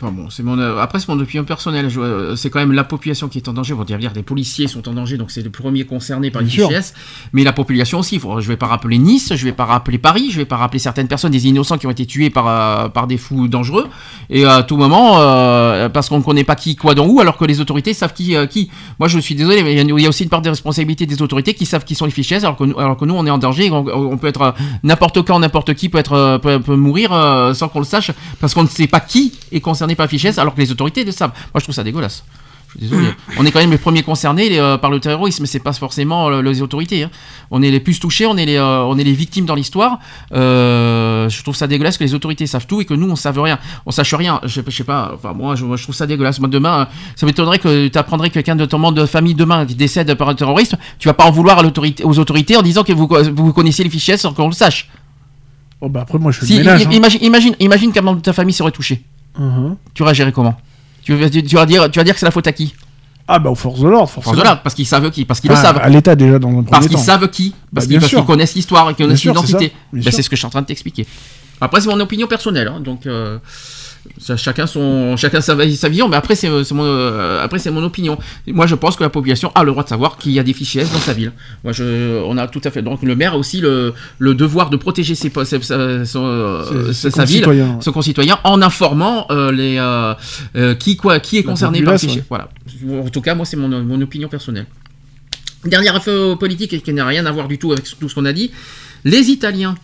Enfin 0.00 0.12
bon, 0.12 0.30
c'est 0.30 0.44
mon, 0.44 0.56
euh, 0.60 0.78
après 0.78 1.00
c'est 1.00 1.08
mon 1.08 1.18
opinion 1.18 1.42
personnelle. 1.42 1.88
Euh, 1.96 2.36
C'est 2.36 2.50
quand 2.50 2.60
même 2.60 2.70
la 2.70 2.84
population 2.84 3.26
qui 3.26 3.38
est 3.38 3.48
en 3.48 3.52
danger. 3.52 3.74
On 3.74 3.78
va 3.78 3.84
dire, 3.84 3.98
les 4.14 4.22
policiers 4.22 4.68
sont 4.68 4.88
en 4.88 4.92
danger, 4.94 5.16
donc 5.16 5.32
c'est 5.32 5.42
les 5.42 5.50
premiers 5.50 5.82
concernés 5.86 6.30
par 6.30 6.40
sûr. 6.46 6.68
fichiers. 6.68 6.92
Mais 7.32 7.42
la 7.42 7.52
population 7.52 7.98
aussi. 7.98 8.20
Faut- 8.20 8.40
je 8.40 8.46
vais 8.46 8.56
pas 8.56 8.68
rappeler 8.68 8.98
Nice, 8.98 9.32
je 9.34 9.44
vais 9.44 9.52
pas 9.52 9.64
rappeler 9.64 9.98
Paris, 9.98 10.28
je 10.30 10.36
vais 10.36 10.44
pas 10.44 10.56
rappeler 10.56 10.78
certaines 10.78 11.08
personnes, 11.08 11.32
des 11.32 11.48
innocents 11.48 11.78
qui 11.78 11.88
ont 11.88 11.90
été 11.90 12.06
tués 12.06 12.30
par 12.30 12.46
euh, 12.46 12.88
par 12.88 13.08
des 13.08 13.16
fous 13.16 13.48
dangereux. 13.48 13.88
Et 14.30 14.44
à 14.44 14.62
tout 14.62 14.76
moment, 14.76 15.18
euh, 15.18 15.88
parce 15.88 16.08
qu'on 16.08 16.18
ne 16.18 16.22
connaît 16.22 16.44
pas 16.44 16.54
qui, 16.54 16.76
quoi, 16.76 16.94
dans 16.94 17.04
où, 17.06 17.18
alors 17.20 17.36
que 17.36 17.44
les 17.44 17.60
autorités 17.60 17.92
savent 17.92 18.12
qui, 18.14 18.36
euh, 18.36 18.46
qui. 18.46 18.70
Moi, 19.00 19.08
je 19.08 19.18
suis 19.18 19.34
désolé, 19.34 19.64
mais 19.64 19.74
il 19.74 20.00
y 20.00 20.06
a- 20.06 20.08
aussi 20.08 20.22
une 20.22 20.28
part 20.30 20.42
des 20.42 20.50
responsabilités 20.50 21.06
des 21.06 21.20
autorités 21.22 21.54
qui 21.54 21.66
savent 21.66 21.84
qui 21.84 21.96
sont 21.96 22.04
les 22.04 22.12
fichiers, 22.12 22.36
alors 22.36 22.56
que 22.56 22.62
nous, 22.62 22.78
alors 22.78 22.96
que 22.96 23.04
nous 23.04 23.14
on 23.14 23.26
est 23.26 23.30
en 23.30 23.38
danger. 23.38 23.68
On, 23.72 23.84
on 23.84 24.16
peut 24.16 24.28
être 24.28 24.54
n'importe 24.84 25.22
quand, 25.26 25.40
n'importe 25.40 25.74
qui 25.74 25.88
peut 25.88 25.98
être 25.98 26.38
peut, 26.40 26.60
peut 26.60 26.76
mourir 26.76 27.10
sans 27.54 27.66
qu'on 27.68 27.80
le 27.80 27.84
sache, 27.84 28.12
parce 28.40 28.54
qu'on 28.54 28.62
ne 28.62 28.68
sait 28.68 28.86
pas 28.86 29.00
qui 29.00 29.32
est 29.50 29.58
concerné 29.60 29.87
par 29.94 30.06
le 30.06 30.10
fichier, 30.10 30.30
alors 30.38 30.54
que 30.54 30.60
les 30.60 30.70
autorités 30.70 31.04
le 31.04 31.12
savent. 31.12 31.32
Moi, 31.54 31.58
je 31.60 31.62
trouve 31.64 31.74
ça 31.74 31.84
dégueulasse. 31.84 32.24
Je 32.74 32.80
suis 32.80 32.80
désolé. 32.90 33.08
On 33.38 33.46
est 33.46 33.50
quand 33.50 33.60
même 33.60 33.70
les 33.70 33.78
premiers 33.78 34.02
concernés 34.02 34.50
les, 34.50 34.58
euh, 34.58 34.76
par 34.76 34.90
le 34.90 35.00
terrorisme, 35.00 35.42
mais 35.42 35.46
c'est 35.46 35.58
pas 35.58 35.72
forcément 35.72 36.28
euh, 36.28 36.42
les 36.42 36.60
autorités. 36.60 37.02
hein. 37.04 37.10
On 37.50 37.62
est 37.62 37.70
les 37.70 37.80
plus 37.80 37.98
touchés, 37.98 38.26
on 38.26 38.36
est 38.36 38.44
les, 38.44 38.56
euh, 38.56 38.82
on 38.82 38.98
est 38.98 39.04
les 39.04 39.14
victimes 39.14 39.46
dans 39.46 39.54
l'histoire. 39.54 40.00
Je 40.30 41.42
trouve 41.42 41.56
ça 41.56 41.66
dégueulasse 41.66 41.96
que 41.96 42.04
les 42.04 42.12
autorités 42.12 42.46
savent 42.46 42.66
tout 42.66 42.82
et 42.82 42.84
que 42.84 42.92
nous 42.92 43.08
on 43.10 43.16
savent 43.16 43.40
rien, 43.40 43.58
on 43.86 43.90
sache 43.90 44.12
rien. 44.12 44.40
Je, 44.44 44.60
je 44.66 44.76
sais 44.76 44.84
pas. 44.84 45.12
Enfin 45.14 45.32
moi, 45.32 45.54
je, 45.56 45.64
moi, 45.64 45.78
je 45.78 45.82
trouve 45.82 45.94
ça 45.94 46.06
dégueulasse. 46.06 46.40
Moi 46.40 46.48
demain, 46.50 46.88
ça 47.16 47.24
m'étonnerait 47.24 47.58
que 47.58 47.88
tu 47.88 47.96
apprendrais 47.98 48.28
quelqu'un 48.28 48.54
de 48.56 48.66
ton 48.66 48.78
membre 48.78 48.98
de 48.98 49.06
famille 49.06 49.34
demain 49.34 49.64
qui 49.64 49.74
décède 49.74 50.12
par 50.14 50.28
un 50.28 50.34
terroriste. 50.34 50.76
Tu 50.98 51.08
vas 51.08 51.14
pas 51.14 51.24
en 51.24 51.30
vouloir 51.30 51.58
à 51.58 51.62
aux 52.04 52.18
autorités 52.18 52.56
en 52.58 52.62
disant 52.62 52.84
que 52.84 52.92
vous, 52.92 53.08
vous 53.34 53.52
connaissiez 53.54 53.82
les 53.84 53.90
fichiers 53.90 54.18
sans 54.18 54.34
qu'on 54.34 54.46
le 54.48 54.52
sache. 54.52 54.90
Oh, 55.80 55.88
bah 55.88 56.00
après, 56.02 56.18
moi, 56.18 56.32
je 56.32 56.44
Si, 56.44 56.52
le 56.54 56.58
ménage. 56.64 56.82
i- 56.82 56.84
hein. 56.86 56.90
imagine, 56.90 57.22
imagine, 57.22 57.54
imagine 57.60 57.92
qu'un 57.92 58.02
membre 58.02 58.18
de 58.18 58.22
ta 58.24 58.32
famille 58.34 58.52
serait 58.52 58.72
touché. 58.72 59.04
Mhm. 59.38 59.76
Tu 59.94 60.02
réagirais 60.02 60.32
comment 60.32 60.56
tu 61.02 61.14
vas, 61.14 61.30
tu, 61.30 61.40
vas 61.56 61.64
dire, 61.64 61.90
tu 61.90 61.98
vas 61.98 62.04
dire 62.04 62.12
que 62.12 62.20
c'est 62.20 62.26
la 62.26 62.32
faute 62.32 62.46
à 62.46 62.52
qui 62.52 62.74
Ah, 63.26 63.38
bah, 63.38 63.48
aux 63.50 63.54
forces 63.54 63.80
de 63.80 63.88
l'ordre, 63.88 64.10
forcément. 64.10 64.34
Force 64.34 64.36
de 64.38 64.44
l'ordre, 64.44 64.60
parce 64.62 64.74
qu'ils 64.74 64.86
savent 64.86 65.10
qui, 65.10 65.24
parce 65.24 65.40
qu'ils 65.40 65.50
Ah, 65.50 65.54
le 65.54 65.60
savent. 65.60 65.78
À 65.82 65.88
l'État, 65.88 66.14
déjà, 66.14 66.38
dans 66.38 66.48
un 66.48 66.52
premier 66.52 66.70
Parce 66.70 66.86
qu'ils 66.86 66.98
savent 66.98 67.28
qui, 67.30 67.50
Bah, 67.50 67.56
parce 67.76 67.86
qu'ils 67.86 67.98
qu'ils 68.00 68.24
connaissent 68.24 68.54
l'histoire, 68.54 68.90
ils 68.90 68.94
Bien 68.94 69.06
connaissent 69.06 69.22
c'est 69.22 69.28
l'identité. 69.28 69.72
Ben, 69.92 70.02
sûr. 70.02 70.12
c'est 70.12 70.22
ce 70.22 70.28
que 70.28 70.36
je 70.36 70.40
suis 70.40 70.46
en 70.46 70.50
train 70.50 70.60
de 70.60 70.66
t'expliquer. 70.66 71.06
Après, 71.60 71.80
c'est 71.80 71.88
mon 71.88 71.98
opinion 72.00 72.26
personnelle, 72.26 72.68
hein, 72.68 72.80
donc 72.80 73.06
euh, 73.06 73.38
chacun 74.36 74.66
son, 74.66 75.16
chacun 75.16 75.40
sa, 75.40 75.56
sa 75.56 75.88
vision. 75.88 76.08
Mais 76.08 76.16
après, 76.16 76.34
c'est 76.34 76.48
mon, 76.48 76.84
euh, 76.84 77.42
après 77.42 77.58
c'est 77.58 77.70
mon 77.70 77.82
opinion. 77.82 78.18
Moi, 78.46 78.66
je 78.66 78.74
pense 78.74 78.96
que 78.96 79.02
la 79.02 79.10
population 79.10 79.50
a 79.54 79.64
le 79.64 79.70
droit 79.70 79.84
de 79.84 79.88
savoir 79.88 80.18
qu'il 80.18 80.32
y 80.32 80.38
a 80.38 80.42
des 80.42 80.52
fichiers 80.52 80.82
S 80.82 80.92
dans 80.92 80.98
sa 80.98 81.12
ville. 81.12 81.32
Moi, 81.64 81.72
je, 81.72 82.22
on 82.24 82.36
a 82.36 82.46
tout 82.48 82.60
à 82.64 82.70
fait. 82.70 82.82
Donc, 82.82 83.02
le 83.02 83.14
maire 83.16 83.34
a 83.34 83.36
aussi 83.36 83.60
le, 83.60 83.94
le 84.18 84.34
devoir 84.34 84.70
de 84.70 84.76
protéger 84.76 85.14
ses, 85.14 85.30
son, 85.30 86.24
euh, 86.24 86.92
sa 86.92 87.24
ville, 87.24 87.46
ouais. 87.46 87.64
ses 87.80 87.92
concitoyens, 87.92 88.38
en 88.44 88.62
informant 88.62 89.26
euh, 89.30 89.52
les 89.52 89.78
qui 90.78 90.96
quoi, 90.96 91.20
qui 91.20 91.38
est 91.38 91.42
La 91.42 91.50
concerné 91.50 91.82
par 91.82 91.94
le 91.94 91.98
fichier. 91.98 92.24
Voilà. 92.28 92.48
En 92.90 93.08
tout 93.08 93.20
cas, 93.20 93.34
moi, 93.34 93.46
c'est 93.46 93.56
mon, 93.56 93.68
mon 93.68 94.00
opinion 94.00 94.28
personnelle. 94.28 94.66
Dernière 95.64 95.96
info 95.96 96.36
politique 96.36 96.72
et 96.72 96.80
qui 96.80 96.92
n'a 96.92 97.04
rien 97.04 97.26
à 97.26 97.32
voir 97.32 97.48
du 97.48 97.58
tout 97.58 97.72
avec 97.72 97.84
tout 97.98 98.08
ce 98.08 98.14
qu'on 98.14 98.24
a 98.24 98.32
dit. 98.32 98.50
Les 99.04 99.30
Italiens. 99.30 99.74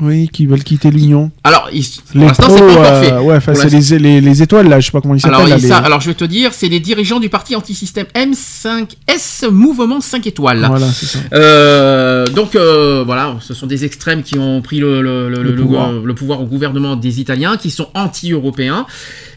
Oui, 0.00 0.28
qui 0.28 0.46
veulent 0.46 0.62
quitter 0.62 0.90
l'Union. 0.90 1.30
Alors, 1.42 1.68
ils, 1.72 1.84
pour 2.12 2.20
l'instant, 2.20 2.44
c'est 2.50 2.58
pas 2.58 2.70
encore 2.72 2.86
euh, 2.86 3.20
ouais, 3.20 3.36
enfin, 3.36 3.54
c'est 3.54 3.68
les, 3.68 3.98
les, 3.98 4.20
les 4.20 4.42
étoiles, 4.42 4.68
là, 4.68 4.78
je 4.78 4.86
sais 4.86 4.92
pas 4.92 5.00
comment 5.00 5.14
ils 5.16 5.26
alors, 5.26 5.40
s'appellent. 5.48 5.60
les- 5.62 5.72
alors, 5.72 6.00
je 6.00 6.08
vais 6.08 6.14
te 6.14 6.24
dire, 6.24 6.52
c'est 6.54 6.68
les 6.68 6.78
dirigeants 6.80 7.18
du 7.18 7.28
parti 7.28 7.56
anti-système 7.56 8.06
M5S 8.14 9.50
Mouvement 9.50 10.00
5 10.00 10.26
étoiles. 10.26 10.64
Voilà, 10.68 10.86
c'est 10.86 11.06
ça. 11.06 11.18
Euh, 11.32 12.26
donc 12.28 12.54
euh, 12.54 13.02
voilà, 13.04 13.36
ce 13.40 13.54
sont 13.54 13.66
des 13.66 13.84
extrêmes 13.84 14.22
qui 14.22 14.38
ont 14.38 14.62
pris 14.62 14.78
le, 14.78 15.02
le- 15.02 15.28
le- 15.28 15.42
Le 15.42 15.52
le- 15.52 16.14
pouvoir. 16.14 16.40
au 16.40 16.44
gouvernement 16.44 16.96
des 16.96 17.20
Italiens, 17.20 17.56
qui 17.56 17.70
sont 17.70 17.88
anti-européens 17.94 18.86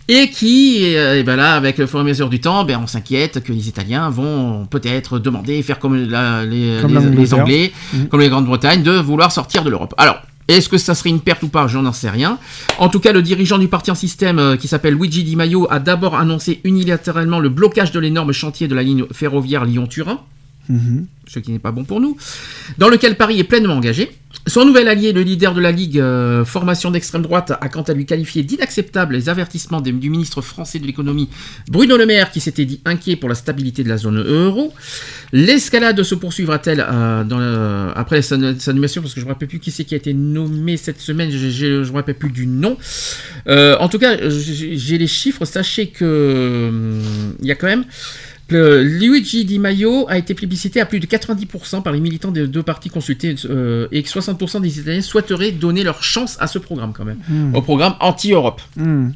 et 0.08 0.30
qui, 0.30 0.94
ben 1.26 1.36
là, 1.38 1.54
avec 1.56 1.78
le 1.78 1.88
fur 1.88 2.00
et 2.00 2.02
à 2.02 2.06
mesure 2.06 2.30
du 2.30 2.40
temps, 2.42 2.66
ben, 2.66 2.80
on 2.84 2.88
s'inquiète 2.88 3.42
que 3.44 3.54
les 3.54 3.68
Italiens 3.68 4.10
vont 4.10 4.66
peut-être 4.66 5.20
demander, 5.20 5.62
faire 5.64 5.80
comme 5.80 6.10
la- 6.10 6.44
les, 6.46 6.78
Comme 6.82 6.98
Anglais, 7.34 7.72
comme 8.10 8.20
les 8.20 8.30
Grande-Bretagne, 8.30 8.84
de 8.84 8.92
vouloir 8.92 9.32
sortir 9.32 9.64
de 9.64 9.70
l'Europe. 9.70 9.94
Alors. 9.98 10.22
Est-ce 10.48 10.68
que 10.70 10.78
ça 10.78 10.96
serait 10.96 11.10
une 11.10 11.22
perte 11.22 11.44
ou 11.44 11.48
pas? 11.48 11.68
Je 11.68 11.78
n'en 11.78 11.94
sais 11.94 12.10
rien. 12.10 12.38
En 12.78 12.90
tout 12.90 13.00
cas, 13.00 13.14
le 13.14 13.22
dirigeant 13.22 13.58
du 13.58 13.68
parti 13.68 13.92
en 13.92 13.96
système, 13.96 14.40
euh, 14.40 14.58
qui 14.58 14.68
s'appelle 14.68 14.96
Luigi 14.96 15.24
Di 15.24 15.36
Maio, 15.36 15.68
a 15.72 15.80
d'abord 15.80 16.16
annoncé 16.16 16.60
unilatéralement 16.64 17.40
le 17.40 17.50
blocage 17.50 17.92
de 17.92 18.00
l'énorme 18.00 18.32
chantier 18.34 18.68
de 18.68 18.76
la 18.76 18.84
ligne 18.84 19.06
ferroviaire 19.12 19.66
Lyon-Turin 19.66 20.20
Mhm. 20.70 21.08
ce 21.28 21.40
qui 21.40 21.52
n'est 21.52 21.60
pas 21.60 21.72
bon 21.72 21.84
pour 21.84 22.00
nous, 22.00 22.16
dans 22.78 22.88
lequel 22.88 23.18
Paris 23.18 23.40
est 23.40 23.44
pleinement 23.44 23.74
engagé. 23.74 24.12
Son 24.48 24.66
nouvel 24.66 24.88
allié, 24.88 25.14
le 25.14 25.22
leader 25.22 25.54
de 25.54 25.62
la 25.62 25.72
Ligue 25.72 26.00
euh, 26.00 26.44
Formation 26.46 26.90
d'extrême 26.90 27.22
droite, 27.22 27.52
a 27.52 27.70
quant 27.70 27.84
à 27.84 27.94
lui 27.94 28.06
qualifié 28.06 28.42
d'inacceptables 28.42 29.14
les 29.14 29.30
avertissements 29.30 29.82
du 29.82 30.10
ministre 30.10 30.42
français 30.42 30.80
de 30.80 30.86
l'économie 30.86 31.30
Bruno 31.70 31.96
Le 31.96 32.08
Maire, 32.08 32.32
qui 32.32 32.40
s'était 32.40 32.66
dit 32.66 32.82
inquiet 32.86 33.16
pour 33.16 33.30
la 33.30 33.36
stabilité 33.36 33.84
de 33.84 33.90
la 33.90 33.98
zone 33.98 34.20
euro. 34.20 34.74
L'escalade 35.32 36.02
se 36.02 36.16
poursuivra-t-elle 36.16 36.84
euh, 36.86 37.92
après 37.96 38.24
sa, 38.24 38.36
nomination, 38.38 39.02
parce 39.02 39.14
que 39.14 39.20
je 39.20 39.26
ne 39.26 39.30
me 39.30 39.34
rappelle 39.34 39.48
plus 39.48 39.60
qui 39.60 39.70
c'est 39.70 39.84
qui 39.84 39.94
a 39.94 39.98
été 39.98 40.14
nommé 40.14 40.76
cette 40.76 41.00
semaine, 41.00 41.30
je 41.30 41.66
ne 41.66 41.86
me 41.86 41.92
rappelle 41.94 42.16
plus 42.16 42.32
du 42.32 42.48
nom. 42.48 42.78
Euh, 43.48 43.78
en 43.80 43.90
tout 43.90 44.00
cas, 44.00 44.18
j'ai 44.28 44.78
j'ai 44.78 44.98
les 44.98 45.08
chiffres, 45.08 45.46
sachez 45.46 45.88
que 45.88 46.68
hum, 46.70 47.36
il 47.42 47.48
y 47.48 47.52
a 47.52 47.56
quand 47.56 47.68
même 47.68 47.86
le 48.52 48.84
Luigi 48.84 49.46
Di 49.46 49.60
Maio 49.60 50.06
a 50.10 50.18
été 50.18 50.34
plébiscité 50.34 50.80
à 50.82 50.86
plus 50.86 51.00
de 51.00 51.06
90% 51.06 51.82
par 51.82 51.94
les 51.94 52.00
militants 52.00 52.32
des 52.32 52.48
deux 52.48 52.64
partis 52.64 52.90
consultés 52.90 53.36
euh, 53.46 53.88
et 53.92 54.04
que 54.04 54.10
60% 54.10 54.62
des 54.62 54.80
Italiens 54.80 55.02
souhaiteraient 55.02 55.52
donner 55.52 55.84
leur 55.84 56.04
chance 56.04 56.38
à 56.40 56.48
ce 56.48 56.60
programme 56.60 56.94
quand 56.94 57.06
même, 57.06 57.20
Hmm. 57.30 57.56
au 57.56 57.62
programme 57.62 57.94
anti-Europe. 58.00 58.62
Hmm. 58.76 59.10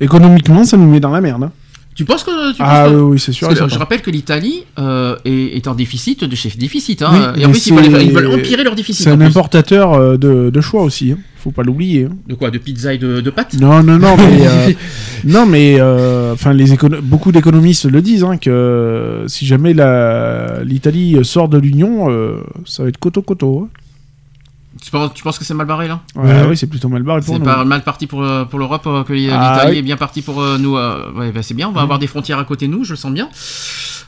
Économiquement, 0.00 0.64
ça 0.64 0.76
nous 0.76 0.90
met 0.90 1.00
dans 1.00 1.10
la 1.10 1.20
merde. 1.20 1.50
Tu 1.94 2.04
penses 2.04 2.22
que 2.24 2.52
tu 2.52 2.56
Ah 2.60 2.84
penses 2.84 2.92
que- 2.92 2.96
oui, 2.96 3.02
oui, 3.12 3.18
c'est 3.18 3.32
sûr 3.32 3.48
Parce 3.48 3.60
que 3.60 3.68
je 3.68 3.78
rappelle 3.78 4.00
que 4.00 4.10
l'Italie 4.10 4.62
euh, 4.78 5.16
est, 5.24 5.56
est 5.56 5.68
en 5.68 5.74
déficit 5.74 6.24
de 6.24 6.34
chef 6.36 6.56
déficit. 6.56 7.02
Hein, 7.02 7.32
Oui, 7.36 7.42
et 7.42 7.46
en 7.46 7.50
plus, 7.50 7.66
ils 7.66 7.74
veulent, 7.74 8.02
ils 8.02 8.12
veulent 8.12 8.28
empirer 8.28 8.64
leur 8.64 8.74
déficit. 8.74 9.04
C'est 9.04 9.10
un 9.10 9.16
plus. 9.18 9.26
importateur 9.26 9.92
euh, 9.94 10.16
de, 10.16 10.50
de 10.50 10.60
choix 10.60 10.82
aussi. 10.82 11.12
hein. 11.12 11.18
Faut 11.36 11.50
pas 11.50 11.62
l'oublier. 11.62 12.04
hein. 12.04 12.16
De 12.28 12.34
quoi 12.34 12.50
De 12.50 12.58
pizza 12.58 12.94
et 12.94 12.98
de, 12.98 13.20
de 13.20 13.30
pâtes? 13.30 13.56
Non, 13.60 13.82
non, 13.82 13.98
non, 13.98 14.16
mais 14.16 14.46
euh, 14.46 14.72
non, 15.24 15.46
mais 15.46 15.76
euh, 15.80 16.32
enfin, 16.34 16.52
les 16.52 16.72
écono- 16.74 17.00
beaucoup 17.02 17.32
d'économistes 17.32 17.86
le 17.86 18.00
disent 18.02 18.24
hein, 18.24 18.36
que 18.36 19.24
si 19.26 19.44
jamais 19.46 19.74
la 19.74 20.62
l'Italie 20.64 21.18
sort 21.24 21.48
de 21.48 21.58
l'Union, 21.58 22.10
euh, 22.10 22.36
ça 22.66 22.82
va 22.84 22.88
être 22.90 22.98
coto 22.98 23.20
coto. 23.22 23.68
Tu, 24.82 24.90
penses, 24.90 25.12
tu 25.14 25.22
penses 25.22 25.38
que 25.38 25.44
c'est 25.44 25.54
mal 25.54 25.66
barré 25.66 25.88
là 25.88 26.00
Ouais, 26.16 26.44
oui, 26.48 26.56
c'est 26.56 26.66
plutôt 26.66 26.88
mal 26.88 27.02
barré 27.02 27.20
pour 27.20 27.34
C'est 27.34 27.38
nous. 27.40 27.44
pas 27.44 27.64
mal 27.64 27.82
parti 27.82 28.06
pour, 28.06 28.22
euh, 28.22 28.44
pour 28.44 28.58
l'Europe, 28.58 28.86
euh, 28.86 29.04
que 29.04 29.12
l'Italie 29.12 29.36
Ah, 29.40 29.66
oui. 29.68 29.78
est 29.78 29.82
bien 29.82 29.96
partie 29.96 30.22
pour 30.22 30.40
euh, 30.40 30.58
nous. 30.58 30.76
euh, 30.76 31.10
ouais, 31.12 31.32
bah, 31.32 31.42
c'est 31.42 31.54
bien, 31.54 31.68
on 31.68 31.72
va 31.72 31.80
Mhm. 31.80 31.84
avoir 31.84 31.98
des 31.98 32.06
frontières 32.06 32.38
à 32.38 32.44
côté 32.44 32.66
de 32.66 32.72
nous, 32.72 32.84
je 32.84 32.90
le 32.90 32.96
sens 32.96 33.12
bien. 33.12 33.28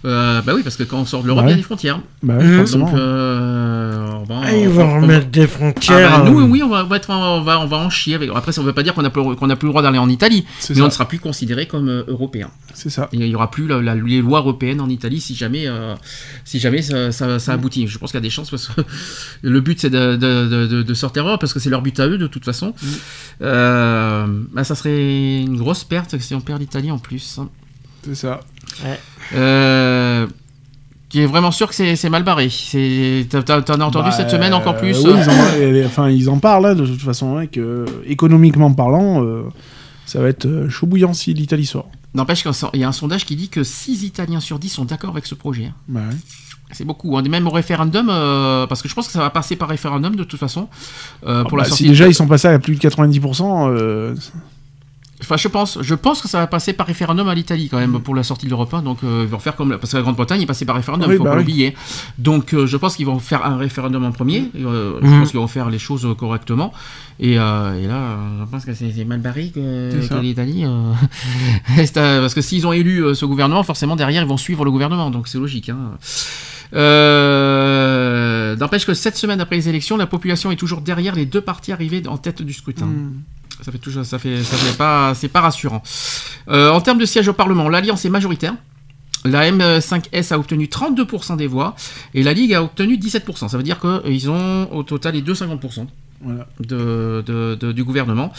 Euh, 0.05 0.43
bah 0.43 0.53
oui, 0.57 0.63
parce 0.65 0.77
que 0.77 0.83
quand 0.83 0.99
on 0.99 1.05
sort 1.07 1.23
de 1.23 1.29
l'Europe, 1.29 1.45
Bah 1.45 1.51
il 1.51 1.53
y 1.53 1.55
a 1.55 1.59
des 1.59 1.63
frontières. 1.63 2.01
Bah 2.25 2.35
Mhm. 2.35 2.65
Donc, 2.73 2.93
euh, 2.95 4.11
on 4.21 4.25
va, 4.25 4.41
Ah, 4.45 4.57
ils 4.57 4.67
on- 4.67 4.71
vont 4.73 4.83
on- 4.85 5.01
remettre 5.03 5.29
des 5.29 5.43
Ah 5.45 5.47
frontières. 5.47 6.11
bah, 6.25 6.31
nous, 6.31 6.41
oui, 6.43 6.61
on 6.63 6.69
va, 6.69 6.85
on 6.85 6.89
va 6.89 6.97
être, 6.97 7.11
on 7.11 7.43
va, 7.43 7.61
on 7.61 7.67
va 7.67 7.77
en 7.77 7.89
chier. 7.91 8.17
Avec... 8.17 8.29
Après, 8.35 8.51
ça 8.53 8.61
ne 8.63 8.67
veut 8.67 8.73
pas 8.73 8.83
dire 8.83 8.95
qu'on 8.95 9.03
n'a 9.03 9.11
plus, 9.11 9.23
qu'on 9.37 9.47
n'a 9.47 9.55
plus 9.57 9.67
le 9.67 9.73
droit 9.73 9.83
d'aller 9.83 9.99
en 9.99 10.09
Italie, 10.09 10.45
C'est 10.59 10.75
mais 10.75 10.83
on 10.83 10.87
ne 10.87 10.91
sera 10.91 11.07
plus 11.07 11.21
considéré 11.21 11.67
comme 11.67 11.89
euh, 11.89 12.03
européen. 12.09 12.51
C'est 12.75 12.91
ça. 12.91 13.09
Il 13.13 13.21
n'y 13.21 13.35
aura 13.35 13.51
plus 13.51 13.69
la- 13.69 13.81
la- 13.81 13.95
les 13.95 14.21
lois 14.23 14.41
européennes 14.41 14.81
en 14.81 14.89
Italie 14.89 15.21
si 15.21 15.35
jamais, 15.37 15.65
euh, 15.67 15.95
si 16.45 16.59
jamais 16.59 16.83
ça, 16.83 17.13
ça- 17.13 17.39
ça 17.39 17.53
aboutit. 17.53 17.87
Je 17.87 17.99
pense 17.99 18.11
qu'il 18.11 18.19
y 18.19 18.23
a 18.23 18.23
des 18.23 18.31
chances 18.31 18.51
parce 18.51 18.69
que 18.69 18.81
le 19.43 19.61
but 19.61 19.79
c'est 19.81 19.91
de, 19.91 20.17
de- 20.17 20.49
de- 20.49 20.62
de- 20.67 20.83
de 20.83 20.95
sortir 20.95 21.25
l'Europe 21.25 21.41
parce 21.41 21.53
que 21.53 21.61
c'est 21.61 21.71
leur 21.71 21.83
but 21.83 21.99
à 22.01 22.07
eux 22.09 22.19
de 22.19 22.27
toute 22.27 22.45
façon. 22.45 22.69
Mm. 22.83 22.87
Euh, 23.43 24.27
bah, 24.53 24.65
ça 24.65 24.75
serait 24.75 25.41
une 25.43 25.57
grosse 25.57 25.85
perte 25.85 26.19
si 26.19 26.35
on 26.35 26.41
perd 26.41 26.61
l'Italie 26.61 26.91
en 26.91 26.99
plus. 26.99 27.41
C'est 28.05 28.15
ça. 28.15 28.41
Euh, 29.35 30.27
qui 31.09 31.21
est 31.21 31.27
vraiment 31.27 31.51
sûr 31.51 31.69
que 31.69 31.75
c'est 31.75 31.95
c'est 31.97 32.09
mal 32.09 32.23
barré. 32.25 32.49
C'est- 32.51 33.27
t'as- 33.29 33.43
t'as- 33.43 33.63
T'en 33.63 33.81
as 33.81 33.85
entendu 33.85 34.09
Bah, 34.11 34.17
cette 34.17 34.31
semaine 34.31 34.55
encore 34.55 34.77
plus 34.77 34.97
oui, 34.99 35.11
euh, 35.11 35.23
ils 35.23 35.31
en, 35.31 35.61
et- 35.75 35.85
enfin, 35.85 36.09
ils 36.09 36.31
en 36.31 36.39
parlent 36.39 36.67
hein, 36.67 36.75
de 36.75 36.87
toute 36.87 37.03
façon, 37.03 37.37
hein, 37.37 37.47
que 37.47 37.85
économiquement 38.07 38.73
parlant, 38.73 39.23
euh, 39.25 39.43
ça 40.07 40.21
va 40.21 40.29
être 40.29 40.69
chaud 40.69 40.87
bouillant 40.87 41.13
si 41.13 41.35
l'Italie 41.35 41.67
sort. 41.67 41.91
N'empêche 42.15 42.43
qu'il 42.43 42.81
y 42.81 42.85
a 42.85 42.89
un 42.89 42.93
sondage 42.93 43.25
qui 43.25 43.37
dit 43.37 43.49
que 43.49 43.63
6 43.65 44.03
Italiens 44.05 44.41
sur 44.41 44.59
10 44.59 44.69
sont 44.71 44.85
d'accord 44.85 45.11
avec 45.11 45.27
ce 45.27 45.35
projet. 45.35 45.67
hein. 45.67 45.75
Bah 45.89 46.01
ouais. 46.11 46.17
C'est 46.73 46.85
beaucoup. 46.85 47.17
hein. 47.17 47.23
Même 47.23 47.47
au 47.47 47.51
référendum, 47.51 48.09
euh, 48.11 48.67
parce 48.67 48.83
que 48.83 48.89
je 48.89 48.95
pense 48.95 49.07
que 49.07 49.13
ça 49.13 49.21
va 49.21 49.31
passer 49.31 49.57
par 49.57 49.69
référendum 49.69 50.17
de 50.17 50.25
toute 50.25 50.41
façon. 50.41 50.69
euh, 51.27 51.45
pour 51.45 51.59
Ah 51.59 51.63
la 51.63 51.63
bah, 51.65 51.69
sortie 51.69 51.85
si 51.85 51.89
déjà 51.91 52.09
ils 52.09 52.15
sont 52.15 52.27
passés 52.27 52.49
à 52.49 52.59
plus 52.59 52.75
de 52.77 52.81
90%, 52.81 53.69
euh, 53.71 54.15
Enfin, 55.25 55.37
je 55.37 55.47
pense, 55.47 55.79
je 55.83 55.95
pense 55.95 56.21
que 56.21 56.27
ça 56.27 56.39
va 56.41 56.49
passer 56.49 56.73
par 56.73 56.85
référendum 56.85 57.29
à 57.29 57.35
l'Italie 57.37 57.69
quand 57.69 57.79
même 57.79 58.01
pour 58.01 58.17
la 58.17 58.25
sortie 58.25 58.47
de 58.47 58.51
l'Europe. 58.51 58.75
hein. 58.75 58.83
Donc, 58.83 59.05
euh, 59.05 59.21
ils 59.23 59.29
vont 59.29 59.39
faire 59.39 59.55
comme 59.55 59.77
parce 59.79 59.93
que 59.93 59.97
la 59.97 60.03
Grande-Bretagne 60.03 60.43
est 60.43 60.47
passée 60.47 60.65
par 60.65 60.75
référendum, 60.75 61.07
il 61.09 61.13
Oui, 61.13 61.17
faut 61.19 61.23
bah 61.23 61.31
pas 61.31 61.37
oui. 61.37 61.43
l'oublier. 61.43 61.77
Donc, 62.19 62.53
euh, 62.55 62.67
je 62.67 62.77
pense 62.77 62.97
qu'ils 62.97 63.07
vont 63.07 63.21
faire 63.21 63.47
un 63.47 63.57
référendum 63.57 64.05
en 64.05 64.11
premier. 64.11 64.51
Je 64.53 64.67
Mhm. 64.67 65.21
pense 65.21 65.31
qu'ils 65.31 65.39
vont 65.39 65.47
faire 65.47 65.71
les 65.71 65.79
choses 65.79 66.09
correctement. 66.19 66.73
Et, 67.21 67.39
euh, 67.39 67.81
et 67.81 67.87
là, 67.87 68.17
je 68.41 68.51
pense 68.51 68.65
que 68.65 68.75
c'est 68.75 69.05
mal 69.05 69.21
barré 69.21 69.53
que, 69.55 70.19
l'Italie. 70.21 70.65
parce 71.77 72.35
que 72.35 72.41
s'ils 72.41 72.67
ont 72.67 72.73
élu 72.73 73.05
euh, 73.05 73.15
ce 73.15 73.25
gouvernement, 73.25 73.63
forcément 73.63 73.95
derrière 73.95 74.23
ils 74.23 74.29
vont 74.29 74.37
suivre 74.37 74.65
le 74.65 74.73
gouvernement. 74.73 75.11
Donc, 75.13 75.29
c'est 75.29 75.39
logique. 75.39 75.69
hein. 75.69 75.93
Euh, 76.75 78.57
N'empêche 78.57 78.87
que 78.87 78.95
cette 78.95 79.17
semaine 79.17 79.41
après 79.41 79.57
les 79.57 79.69
élections, 79.69 79.97
la 79.97 80.07
population 80.07 80.51
est 80.51 80.57
toujours 80.57 80.81
derrière 80.81 81.15
les 81.15 81.27
deux 81.27 81.41
partis 81.41 81.73
arrivés 81.73 82.03
en 82.07 82.19
tête 82.19 82.43
du 82.43 82.53
scrutin. 82.53 82.87
Hmm. 82.87 83.23
Ça 83.61 83.71
fait 83.71 83.79
toujours, 83.79 84.05
ça 84.05 84.19
fait, 84.19 84.43
ça 84.43 84.57
fait 84.57 84.77
pas, 84.77 85.15
c'est 85.15 85.29
pas 85.29 85.41
rassurant. 85.41 85.83
Euh, 86.49 86.71
en 86.71 86.81
termes 86.81 86.99
de 86.99 87.05
sièges 87.05 87.29
au 87.29 87.33
Parlement, 87.33 87.69
l'Alliance 87.69 88.05
est 88.05 88.11
majoritaire. 88.11 88.55
La 89.25 89.51
M5S 89.51 90.33
a 90.33 90.39
obtenu 90.39 90.67
32% 90.67 91.37
des 91.37 91.47
voix 91.47 91.77
et 92.15 92.25
la 92.25 92.33
Ligue 92.33 92.55
a 92.55 92.63
obtenu 92.63 92.97
17%. 92.97 93.49
Ça 93.49 93.57
veut 93.57 93.63
dire 93.63 93.79
qu'ils 93.79 94.31
ont 94.31 94.73
au 94.73 94.83
total 94.83 95.15
les 95.15 95.23
deux 95.23 95.35
50% 95.35 95.87
Voilà. 96.23 96.47
de, 96.61 97.23
de- 97.27 97.55
de- 97.61 97.73
du 97.73 97.85
gouvernement. 97.85 98.33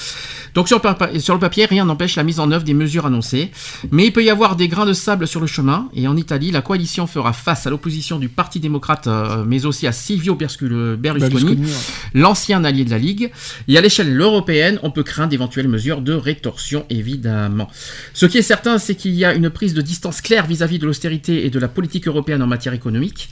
Donc 0.54 0.68
sur 0.68 0.78
le, 0.78 0.82
papa- 0.82 1.20
sur 1.20 1.34
le 1.34 1.40
papier, 1.40 1.66
rien 1.66 1.86
n'empêche 1.86 2.16
la 2.16 2.24
mise 2.24 2.40
en 2.40 2.52
œuvre 2.52 2.64
des 2.64 2.74
mesures 2.74 3.06
annoncées. 3.06 3.52
Mais 3.92 4.06
il 4.06 4.12
peut 4.14 4.24
y 4.24 4.30
avoir 4.30 4.56
des 4.56 4.68
grains 4.68 4.86
de 4.86 4.94
sable 4.94 5.28
sur 5.28 5.42
le 5.42 5.48
chemin. 5.48 5.90
Et 5.94 6.08
en 6.08 6.16
Italie, 6.16 6.52
la 6.52 6.62
coalition 6.62 7.08
fera 7.08 7.34
face 7.34 7.68
à 7.68 7.70
l'opposition 7.70 8.20
du 8.20 8.30
Parti 8.30 8.60
démocrate, 8.60 9.08
euh, 9.08 9.44
mais 9.46 9.66
aussi 9.66 9.86
à 9.88 9.92
Silvio 9.92 10.36
Berlusconi, 10.36 10.98
Berlusconi, 10.98 11.56
ouais. 11.66 11.72
l'ancien 12.14 12.64
allié 12.64 12.86
de 12.86 12.92
la 12.92 12.98
Ligue. 12.98 13.32
Et 13.68 13.78
à 13.78 13.82
l'échelle 13.82 14.18
européenne, 14.20 14.80
on 14.84 14.92
peut 14.92 15.04
craindre 15.04 15.30
d'éventuelles 15.30 15.68
mesures 15.68 16.02
de 16.02 16.14
rétorsion, 16.14 16.86
évidemment. 16.90 17.70
Ce 18.14 18.26
qui 18.26 18.38
est 18.38 18.42
certain, 18.44 18.78
c'est 18.78 18.96
qu'il 18.96 19.14
y 19.14 19.26
a 19.26 19.34
une 19.34 19.50
prise 19.50 19.74
de 19.74 19.82
distance 19.82 20.22
claire 20.22 20.46
vis-à-vis 20.48 20.80
de 20.80 20.86
l'austérité 20.86 21.46
et 21.46 21.50
de 21.50 21.60
la 21.60 21.68
politique 21.68 22.08
européenne 22.08 22.42
en 22.42 22.48
matière 22.48 22.74
économique. 22.74 23.30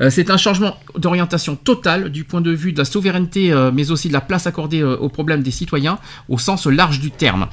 Euh, 0.00 0.10
c'est 0.10 0.30
un 0.30 0.36
changement 0.36 0.76
d'orientation 0.96 1.54
total 1.56 2.10
du 2.10 2.24
point 2.24 2.40
de 2.40 2.50
vue 2.50 2.72
de 2.72 2.78
la 2.78 2.84
souveraineté, 2.84 3.52
euh, 3.52 3.70
mais 3.72 3.90
aussi 3.92 4.08
de 4.08 4.12
la 4.12 4.20
place 4.20 4.46
accordée 4.46 4.80
euh, 4.82 4.96
aux 4.96 5.08
problèmes 5.08 5.42
des 5.42 5.50
citoyens 5.50 5.98
au 6.28 6.38
sens 6.38 6.66
large 6.66 6.98
du 7.00 7.10
terme. 7.10 7.46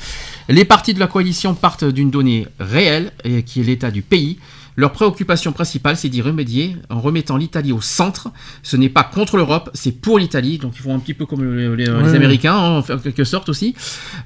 Les 0.48 0.66
partis 0.66 0.93
de 0.93 1.00
la 1.00 1.08
coalition 1.08 1.53
partent 1.53 1.84
d'une 1.85 2.09
donnée 2.09 2.48
réelle, 2.59 3.11
et 3.24 3.43
qui 3.43 3.59
est 3.61 3.64
l'état 3.64 3.92
du 3.92 4.01
pays. 4.01 4.40
Leur 4.76 4.93
préoccupation 4.93 5.51
principale, 5.51 5.98
c'est 5.98 6.08
d'y 6.08 6.22
remédier 6.22 6.77
en 6.90 7.01
remettant 7.01 7.35
l'Italie 7.35 7.74
au 7.74 7.82
centre. 7.82 8.30
Ce 8.64 8.77
n'est 8.77 8.88
pas 8.88 9.03
contre 9.03 9.35
l'Europe, 9.35 9.69
c'est 9.74 9.92
pour 9.92 10.19
l'Italie. 10.19 10.58
Donc 10.58 10.74
ils 10.77 10.82
font 10.82 10.95
un 10.95 11.00
petit 11.00 11.14
peu 11.14 11.26
comme 11.26 11.43
les, 11.43 11.68
les- 11.76 11.85
les 11.85 11.92
Ouais. 11.92 12.16
Américains, 12.16 12.56
hein, 12.56 12.77
en 12.90 12.98
quelque 12.98 13.26
sorte 13.26 13.50
aussi. 13.50 13.76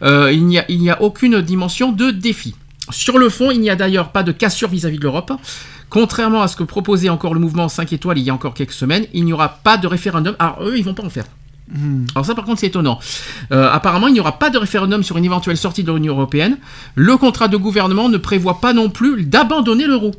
Euh, 0.03 0.31
il 0.31 0.45
n'y 0.45 0.59
a, 0.59 0.65
il 0.69 0.79
n'y 0.79 0.91
a 0.91 1.01
aucune 1.01 1.41
dimension 1.41 1.91
de 1.91 2.11
défi. 2.11 2.53
Sur 2.91 3.17
le 3.17 3.29
fond, 3.29 3.49
il 3.49 3.61
n'y 3.61 3.69
a 3.71 3.75
d'ailleurs 3.75 4.11
pas 4.11 4.21
de 4.21 4.31
cassure 4.31 4.69
vis-à-vis 4.69 4.97
de 4.99 5.03
l'Europe. 5.03 5.31
Contrairement 5.89 6.41
à 6.43 6.47
ce 6.47 6.55
que 6.55 6.63
proposait 6.63 7.09
encore 7.09 7.33
le 7.33 7.39
mouvement 7.39 7.67
5 7.69 7.91
étoiles 7.93 8.17
il 8.19 8.23
y 8.23 8.29
a 8.29 8.33
encore 8.33 8.53
quelques 8.53 8.73
semaines, 8.73 9.05
il 9.13 9.25
n'y 9.25 9.33
aura 9.33 9.49
pas 9.49 9.77
de 9.77 9.87
référendum. 9.87 10.35
Alors 10.37 10.57
eux, 10.63 10.77
ils 10.77 10.83
vont 10.83 10.93
pas 10.93 11.03
en 11.03 11.09
faire. 11.09 11.25
Hmm. 11.73 12.05
Alors 12.15 12.25
ça 12.25 12.35
par 12.35 12.45
contre 12.45 12.59
c'est 12.59 12.67
étonnant. 12.67 12.99
Euh, 13.51 13.69
apparemment 13.71 14.07
il 14.07 14.13
n'y 14.13 14.19
aura 14.19 14.37
pas 14.37 14.49
de 14.49 14.57
référendum 14.57 15.01
sur 15.03 15.17
une 15.17 15.25
éventuelle 15.25 15.57
sortie 15.57 15.83
de 15.83 15.91
l'Union 15.91 16.13
Européenne. 16.13 16.57
Le 16.95 17.17
contrat 17.17 17.47
de 17.47 17.57
gouvernement 17.57 18.09
ne 18.09 18.17
prévoit 18.17 18.61
pas 18.61 18.73
non 18.73 18.89
plus 18.89 19.25
d'abandonner 19.25 19.85
l'euro. 19.87 20.11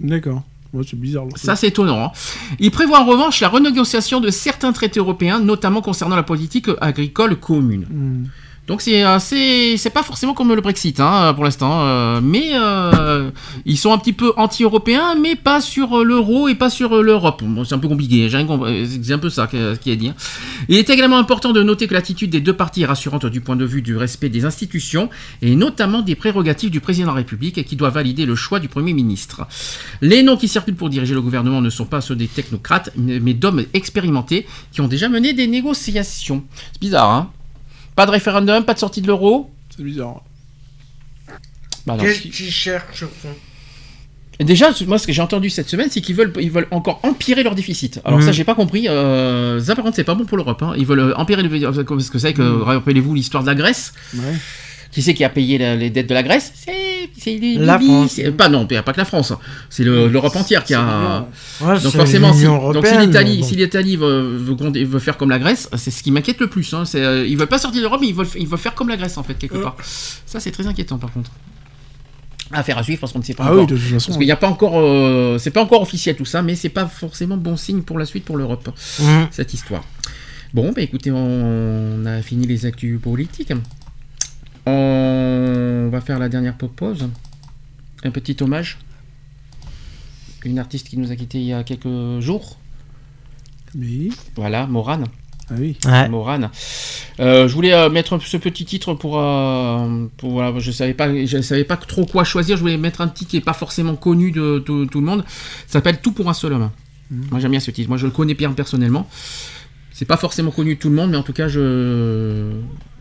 D'accord. 0.00 0.42
Ouais, 0.72 0.84
c'est 0.88 0.98
bizarre. 0.98 1.24
Ça 1.36 1.56
c'est 1.56 1.68
étonnant. 1.68 2.06
hein. 2.06 2.10
Il 2.58 2.70
prévoit 2.70 3.00
en 3.00 3.06
revanche 3.06 3.40
la 3.40 3.48
renégociation 3.48 4.20
de 4.20 4.30
certains 4.30 4.72
traités 4.72 4.98
européens, 4.98 5.38
notamment 5.38 5.80
concernant 5.80 6.16
la 6.16 6.22
politique 6.24 6.68
agricole 6.80 7.36
commune. 7.36 7.86
Hmm. 7.88 8.24
Donc 8.66 8.82
c'est 8.82 9.04
euh, 9.04 9.18
c'est 9.20 9.90
pas 9.90 10.02
forcément 10.02 10.34
comme 10.34 10.52
le 10.52 10.60
Brexit 10.60 10.98
hein, 10.98 11.32
pour 11.34 11.44
l'instant, 11.44 11.82
euh, 11.86 12.20
mais 12.20 12.50
euh, 12.54 13.30
ils 13.64 13.76
sont 13.78 13.92
un 13.92 13.98
petit 13.98 14.12
peu 14.12 14.32
anti-européens, 14.36 15.14
mais 15.20 15.36
pas 15.36 15.60
sur 15.60 16.00
euh, 16.00 16.04
l'euro 16.04 16.48
et 16.48 16.56
pas 16.56 16.68
sur 16.68 16.96
euh, 16.96 17.02
l'Europe. 17.02 17.44
Bon, 17.44 17.64
c'est 17.64 17.76
un 17.76 17.78
peu 17.78 17.86
compliqué, 17.86 18.28
c'est 18.28 19.12
un 19.12 19.18
peu 19.18 19.30
ça 19.30 19.46
que- 19.46 19.76
qui 19.76 19.92
est 19.92 19.96
dit. 19.96 20.08
hein. 20.08 20.14
Il 20.68 20.76
est 20.76 20.90
également 20.90 21.18
important 21.18 21.52
de 21.52 21.62
noter 21.62 21.86
que 21.86 21.94
l'attitude 21.94 22.30
des 22.30 22.40
deux 22.40 22.54
partis 22.54 22.82
est 22.82 22.86
rassurante 22.86 23.26
du 23.26 23.40
point 23.40 23.54
de 23.54 23.64
vue 23.64 23.82
du 23.82 23.96
respect 23.96 24.30
des 24.30 24.44
institutions 24.44 25.10
et 25.42 25.54
notamment 25.54 26.02
des 26.02 26.16
prérogatives 26.16 26.70
du 26.70 26.80
président 26.80 27.06
de 27.06 27.10
la 27.12 27.16
République 27.18 27.64
qui 27.64 27.76
doit 27.76 27.90
valider 27.90 28.26
le 28.26 28.34
choix 28.34 28.58
du 28.58 28.66
Premier 28.68 28.94
ministre. 28.94 29.46
Les 30.00 30.24
noms 30.24 30.36
qui 30.36 30.48
circulent 30.48 30.74
pour 30.74 30.90
diriger 30.90 31.14
le 31.14 31.22
gouvernement 31.22 31.60
ne 31.60 31.70
sont 31.70 31.86
pas 31.86 32.00
ceux 32.00 32.16
des 32.16 32.26
technocrates, 32.26 32.90
mais 32.96 33.32
d'hommes 33.34 33.62
expérimentés 33.74 34.44
qui 34.72 34.80
ont 34.80 34.88
déjà 34.88 35.08
mené 35.08 35.34
des 35.34 35.46
négociations. 35.46 36.42
C'est 36.72 36.80
bizarre, 36.80 37.10
hein 37.10 37.30
Pas 37.96 38.06
de 38.06 38.10
référendum, 38.12 38.64
pas 38.64 38.74
de 38.74 38.78
sortie 38.78 39.00
de 39.02 39.06
l'euro 39.08 39.50
C'est 39.76 39.82
bizarre. 39.82 40.22
Bah. 41.86 41.96
Qu'est-ce 42.00 42.20
qu'ils 42.20 42.50
cherchent 42.52 43.02
au 43.04 43.08
fond 43.08 43.34
Et 44.38 44.44
Déjà, 44.44 44.70
moi, 44.86 44.98
ce 44.98 45.06
que 45.06 45.12
j'ai 45.12 45.22
entendu 45.22 45.48
cette 45.50 45.68
semaine, 45.68 45.88
c'est 45.90 46.00
qu'ils 46.00 46.14
veulent, 46.16 46.32
ils 46.40 46.50
veulent 46.50 46.66
encore 46.72 47.00
empirer 47.04 47.42
leur 47.42 47.54
déficit. 47.54 48.00
Alors 48.04 48.20
ça, 48.20 48.28
Mhm. 48.28 48.32
j'ai 48.34 48.44
pas 48.44 48.54
compris. 48.54 48.88
Euh, 48.88 49.60
ça, 49.60 49.74
par 49.74 49.84
contre, 49.84 49.96
c'est 49.96 50.04
pas 50.04 50.14
bon 50.14 50.24
pour 50.26 50.36
l'Europe. 50.36 50.62
hein. 50.62 50.74
Ils 50.76 50.84
veulent 50.86 51.00
euh, 51.00 51.16
empirer 51.16 51.42
le 51.42 51.48
parce 51.48 51.84
que 51.84 51.94
vous 51.94 52.18
savez 52.18 52.34
que 52.34 52.42
Mhm. 52.42 52.62
rappelez-vous 52.62 53.14
l'histoire 53.14 53.42
de 53.44 53.48
la 53.48 53.54
Grèce. 53.54 53.92
Ouais. 54.14 54.20
Qui 54.90 55.02
c'est 55.02 55.14
qui 55.14 55.24
a 55.24 55.28
payé 55.28 55.58
la- 55.58 55.76
les 55.76 55.90
dettes 55.90 56.08
de 56.08 56.14
la 56.14 56.22
Grèce? 56.22 56.52
C'est 56.54 56.95
c'est 57.18 57.38
La 57.58 57.78
France. 57.78 58.20
Pas 58.36 58.48
non, 58.48 58.66
il 58.70 58.74
y 58.74 58.76
a 58.76 58.82
pas 58.82 58.92
que 58.92 58.98
la 58.98 59.04
France. 59.04 59.30
hein. 59.32 59.38
C'est 59.70 59.84
le- 59.84 60.08
l'Europe 60.08 60.34
entière 60.36 60.64
qui 60.64 60.74
a. 60.74 61.26
Ouais, 61.60 61.80
Donc 61.80 61.92
forcément, 61.92 62.32
si, 62.32 62.44
donc 62.44 62.86
si 62.86 62.96
l'Italie, 62.98 63.42
si 63.44 63.56
l'Italie 63.56 63.96
veut, 63.96 64.36
veut, 64.38 64.54
compter- 64.54 64.84
veut 64.84 64.98
faire 64.98 65.16
comme 65.16 65.30
la 65.30 65.38
Grèce, 65.38 65.68
c'est 65.76 65.90
ce 65.90 66.02
qui 66.02 66.10
m'inquiète 66.10 66.40
le 66.40 66.46
plus. 66.48 66.72
Hein. 66.74 66.84
Euh, 66.94 67.24
ils 67.28 67.36
veulent 67.36 67.46
pas 67.48 67.58
sortir 67.58 67.80
de 67.80 67.86
l'Europe, 67.86 68.00
mais 68.00 68.08
ils 68.08 68.14
veulent, 68.14 68.26
ils 68.38 68.46
veulent 68.46 68.58
faire 68.58 68.74
comme 68.74 68.88
la 68.88 68.96
Grèce 68.96 69.16
en 69.18 69.22
fait 69.22 69.34
quelque 69.34 69.58
part. 69.58 69.76
Ça, 69.82 70.40
c'est 70.40 70.50
très 70.50 70.66
inquiétant 70.66 70.98
par 70.98 71.12
contre. 71.12 71.30
Affaire 72.52 72.78
à 72.78 72.82
suivre 72.84 73.00
parce 73.00 73.12
qu'on 73.12 73.18
ne 73.18 73.24
sait 73.24 73.34
pas 73.34 73.42
Ah 73.44 73.46
encore. 73.48 73.60
oui, 73.62 73.66
de 73.66 73.74
toute 73.76 73.82
façon. 73.84 74.06
Parce 74.06 74.18
qu'il 74.18 74.26
n'y 74.26 74.32
a 74.32 74.36
pas 74.36 74.46
encore, 74.48 74.74
euh, 74.76 75.36
c'est 75.38 75.50
pas 75.50 75.62
encore 75.62 75.82
officiel 75.82 76.14
tout 76.14 76.24
ça, 76.24 76.42
mais 76.42 76.54
c'est 76.54 76.68
pas 76.68 76.86
forcément 76.86 77.36
bon 77.36 77.56
signe 77.56 77.82
pour 77.82 77.98
la 77.98 78.04
suite 78.04 78.24
pour 78.24 78.36
l'Europe 78.36 78.70
Mhm. 79.00 79.26
cette 79.32 79.52
histoire. 79.52 79.82
Bon, 80.54 80.72
bah 80.72 80.80
écoutez, 80.80 81.10
on 81.10 82.06
a 82.06 82.22
fini 82.22 82.46
les 82.46 82.64
actus 82.64 83.00
politiques. 83.00 83.52
On 84.66 85.88
va 85.90 86.00
faire 86.00 86.18
la 86.18 86.28
dernière 86.28 86.56
pause. 86.56 87.08
Un 88.02 88.10
petit 88.10 88.36
hommage. 88.40 88.78
Une 90.44 90.58
artiste 90.58 90.88
qui 90.88 90.98
nous 90.98 91.10
a 91.10 91.16
quittés 91.16 91.38
il 91.38 91.46
y 91.46 91.52
a 91.52 91.64
quelques 91.64 92.20
jours. 92.20 92.56
Oui. 93.76 94.12
Voilà, 94.36 94.66
Morane. 94.66 95.06
Ah 95.50 95.54
oui. 95.58 95.76
Ouais. 95.84 96.08
Morane. 96.08 96.50
Euh, 97.20 97.48
je 97.48 97.54
voulais 97.54 97.72
euh, 97.72 97.88
mettre 97.88 98.18
ce 98.20 98.36
petit 98.36 98.64
titre 98.64 98.94
pour, 98.94 99.18
euh, 99.18 100.06
pour 100.16 100.32
voilà, 100.32 100.58
je 100.58 100.70
savais 100.70 100.94
pas, 100.94 101.08
je 101.24 101.40
savais 101.40 101.64
pas 101.64 101.76
trop 101.76 102.04
quoi 102.04 102.24
choisir. 102.24 102.56
Je 102.56 102.62
voulais 102.62 102.76
mettre 102.76 103.00
un 103.00 103.08
titre 103.08 103.30
qui 103.30 103.36
est 103.36 103.42
pas 103.42 103.52
forcément 103.52 103.96
connu 103.96 104.32
de, 104.32 104.64
de 104.66 104.84
tout 104.84 105.00
le 105.00 105.06
monde. 105.06 105.24
Ça 105.66 105.74
s'appelle 105.74 106.00
Tout 106.00 106.12
pour 106.12 106.28
un 106.28 106.34
seul 106.34 106.52
homme. 106.52 106.70
Moi 107.10 107.38
j'aime 107.38 107.52
bien 107.52 107.60
ce 107.60 107.70
titre. 107.70 107.88
Moi 107.88 107.98
je 107.98 108.06
le 108.06 108.12
connais 108.12 108.34
bien 108.34 108.52
personnellement. 108.52 109.08
C'est 109.92 110.04
pas 110.04 110.16
forcément 110.16 110.50
connu 110.50 110.74
de 110.74 110.80
tout 110.80 110.90
le 110.90 110.94
monde, 110.94 111.10
mais 111.10 111.16
en 111.16 111.22
tout 111.22 111.32
cas 111.32 111.48
je 111.48 112.52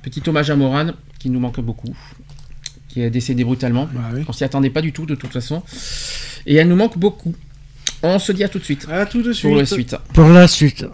petit 0.06 0.22
hommage 0.30 0.52
à 0.52 0.56
Morane 0.56 0.94
qui 1.18 1.32
nous 1.32 1.40
manque 1.40 1.60
beaucoup, 1.60 1.96
qui 2.88 3.02
est 3.02 3.10
décédée 3.10 3.44
brutalement. 3.44 3.90
Bah 3.92 4.02
oui. 4.14 4.24
On 4.28 4.34
s'y 4.34 4.44
attendait 4.44 4.70
pas 4.70 4.82
du 4.82 4.94
tout 4.94 5.08
de 5.08 5.16
toute 5.16 5.32
façon, 5.32 5.64
et 6.46 6.56
elle 6.56 6.68
nous 6.68 6.76
manque 6.76 6.98
beaucoup. 6.98 7.36
On 8.04 8.20
se 8.20 8.32
dit 8.32 8.44
à 8.44 8.50
tout 8.50 8.60
de 8.60 8.64
suite 8.64 8.88
À 8.90 9.08
tout 9.08 9.24
de 9.24 9.34
suite. 9.34 9.50
pour 9.50 9.58
la 9.58 9.66
suite. 9.66 9.96
Pour 10.14 10.30
la 10.30 10.48
suite. 10.48 10.86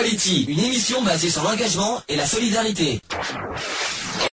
Equality, 0.00 0.44
une 0.50 0.58
émission 0.58 1.02
basée 1.02 1.30
sur 1.30 1.42
l'engagement 1.42 2.02
et 2.06 2.16
la 2.16 2.26
solidarité. 2.26 3.00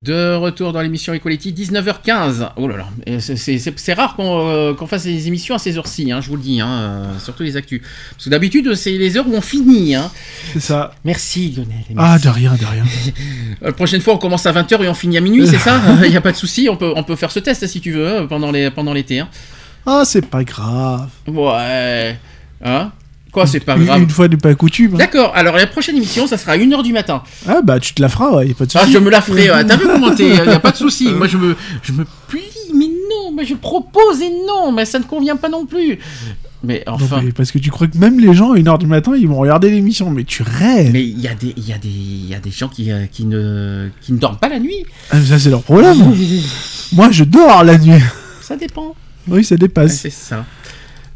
De 0.04 0.36
retour 0.36 0.72
dans 0.72 0.80
l'émission 0.80 1.12
Equality, 1.14 1.52
19h15. 1.52 2.50
Oh 2.56 2.68
là 2.68 2.76
là, 2.76 3.18
c'est- 3.18 3.92
rare 3.94 4.14
qu'on 4.14 4.48
euh, 4.48 4.72
qu'on 4.74 4.86
fasse 4.86 5.02
des 5.02 5.26
émissions 5.26 5.56
à 5.56 5.58
ces 5.58 5.76
heures-ci, 5.76 6.12
hein, 6.12 6.20
je 6.20 6.28
vous 6.28 6.36
le 6.36 6.42
dis, 6.42 6.60
hein, 6.60 6.68
euh, 6.68 7.18
surtout 7.18 7.42
les 7.42 7.56
actus. 7.56 7.82
Parce 8.12 8.26
que 8.26 8.30
d'habitude, 8.30 8.72
c'est 8.76 8.92
les 8.92 9.16
heures 9.16 9.26
où 9.26 9.34
on 9.34 9.40
finit. 9.40 9.96
Hein. 9.96 10.12
C'est 10.52 10.60
ça. 10.60 10.92
Merci 11.04 11.50
Lionel. 11.50 11.84
Ah, 11.96 12.20
de 12.20 12.28
rien, 12.28 12.54
de 12.54 12.64
rien. 12.64 12.84
Euh, 13.64 13.72
prochaine 13.72 14.00
fois, 14.00 14.14
on 14.14 14.18
commence 14.18 14.46
à 14.46 14.52
20h 14.52 14.84
et 14.84 14.88
on 14.88 14.94
finit 14.94 15.18
à 15.18 15.20
minuit, 15.20 15.44
c'est 15.48 15.58
ça? 15.58 15.80
Il 16.04 16.10
n'y 16.10 16.16
a 16.16 16.20
pas 16.20 16.30
de 16.30 16.36
souci, 16.36 16.68
on 16.70 16.76
peut, 16.76 16.92
on 16.94 17.02
peut 17.02 17.16
faire 17.16 17.32
ce 17.32 17.40
test 17.40 17.66
si 17.66 17.80
tu 17.80 17.90
veux, 17.90 18.06
euh, 18.06 18.26
pendant 18.28 18.92
l'été. 18.92 19.18
hein. 19.18 19.28
Ah, 19.84 20.02
c'est 20.04 20.24
pas 20.24 20.44
grave. 20.44 21.08
Ouais. 21.26 22.16
Hein 22.64 22.92
Quoi, 23.32 23.46
c'est 23.46 23.60
pas 23.60 23.76
grave 23.76 24.00
Une 24.02 24.08
fois 24.10 24.26
n'est 24.28 24.36
pas 24.36 24.54
coutume. 24.54 24.94
hein. 24.94 24.98
D'accord, 24.98 25.32
alors 25.34 25.56
la 25.56 25.66
prochaine 25.66 25.96
émission, 25.96 26.26
ça 26.26 26.38
sera 26.38 26.52
à 26.52 26.56
1h 26.56 26.82
du 26.82 26.92
matin. 26.92 27.22
Ah, 27.46 27.60
bah, 27.62 27.78
tu 27.78 27.92
te 27.94 28.00
la 28.00 28.08
feras, 28.08 28.30
ouais, 28.36 28.48
y 28.48 28.50
a 28.50 28.54
pas 28.54 28.64
de 28.66 28.70
Ah, 28.74 28.80
souci. 28.80 28.92
je 28.92 28.98
me 28.98 29.10
la 29.10 29.20
ferai, 29.20 29.50
ouais. 29.50 29.64
t'as 29.66 29.76
vu 29.76 29.84
comment 29.86 30.14
t'es, 30.14 30.28
y 30.34 30.38
a 30.40 30.60
pas 30.60 30.70
de 30.70 30.76
souci. 30.76 31.10
Moi, 31.12 31.26
je 31.28 31.36
me, 31.36 31.54
je 31.82 31.92
me 31.92 32.04
plie, 32.26 32.40
mais 32.74 32.86
non, 32.86 33.32
mais 33.36 33.44
je 33.44 33.54
propose 33.54 34.22
et 34.22 34.30
non, 34.46 34.72
mais 34.72 34.84
ça 34.86 34.98
ne 34.98 35.04
convient 35.04 35.36
pas 35.36 35.48
non 35.50 35.66
plus. 35.66 35.98
Mais 36.64 36.82
Non, 36.88 36.94
enfin. 36.94 37.20
mais 37.22 37.30
parce 37.30 37.52
que 37.52 37.58
tu 37.58 37.70
crois 37.70 37.86
que 37.86 37.96
même 37.98 38.18
les 38.18 38.34
gens, 38.34 38.52
à 38.52 38.56
1h 38.56 38.78
du 38.78 38.86
matin, 38.86 39.12
ils 39.16 39.28
vont 39.28 39.36
regarder 39.36 39.70
l'émission, 39.70 40.10
mais 40.10 40.24
tu 40.24 40.42
rêves. 40.42 40.90
Mais 40.92 41.04
il 41.04 41.20
y 41.20 41.28
a 41.28 41.34
des, 41.34 41.52
il 41.56 41.68
y 41.68 41.72
a 41.72 41.78
des, 41.78 41.88
il 41.88 42.28
y 42.28 42.34
a 42.34 42.40
des 42.40 42.50
gens 42.50 42.68
qui, 42.68 42.90
euh, 42.90 43.04
qui 43.12 43.26
ne, 43.26 43.90
qui 44.00 44.12
ne 44.12 44.18
dorment 44.18 44.38
pas 44.38 44.48
la 44.48 44.58
nuit. 44.58 44.84
Ah, 45.12 45.16
mais 45.20 45.26
ça, 45.26 45.38
c'est 45.38 45.50
leur 45.50 45.62
problème. 45.62 45.96
Moi, 46.94 47.10
je 47.12 47.22
dors 47.24 47.62
la 47.62 47.78
nuit. 47.78 48.02
Ça 48.40 48.56
dépend. 48.56 48.94
Oui, 49.28 49.44
ça 49.44 49.56
dépasse. 49.56 49.98
c'est 50.00 50.10
ça. 50.10 50.46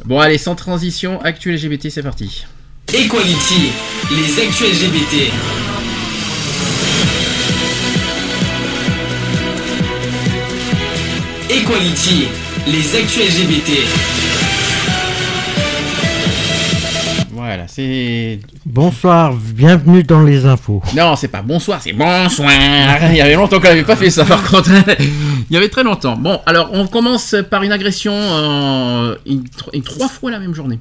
Bon, 0.04 0.18
allez, 0.18 0.38
sans 0.38 0.56
transition, 0.56 1.20
actuel 1.22 1.54
LGBT, 1.54 1.88
c'est 1.88 2.02
parti. 2.02 2.44
Equality, 2.92 3.70
les 4.10 4.42
actus 4.42 4.66
LGBT. 4.66 5.30
Equality, 11.50 12.28
les 12.66 12.96
actus 12.96 13.22
LGBT. 13.22 14.21
Voilà, 17.44 17.66
c'est. 17.66 18.38
Bonsoir, 18.64 19.34
bienvenue 19.34 20.04
dans 20.04 20.22
les 20.22 20.46
infos. 20.46 20.80
Non, 20.96 21.16
c'est 21.16 21.26
pas 21.26 21.42
bonsoir, 21.42 21.82
c'est 21.82 21.92
bonsoir. 21.92 22.48
Il 23.10 23.16
y 23.16 23.20
avait 23.20 23.34
longtemps 23.34 23.58
qu'on 23.58 23.66
n'avait 23.66 23.82
pas 23.82 23.96
fait 23.96 24.10
ça, 24.10 24.24
par 24.24 24.44
contre. 24.44 24.70
Il 25.50 25.52
y 25.52 25.56
avait 25.56 25.68
très 25.68 25.82
longtemps. 25.82 26.14
Bon, 26.16 26.40
alors, 26.46 26.70
on 26.72 26.86
commence 26.86 27.34
par 27.50 27.64
une 27.64 27.72
agression 27.72 28.12
euh, 28.14 29.16
une, 29.26 29.42
une- 29.72 29.82
trois 29.82 30.06
fois 30.08 30.30
la 30.30 30.38
même 30.38 30.54
journée. 30.54 30.78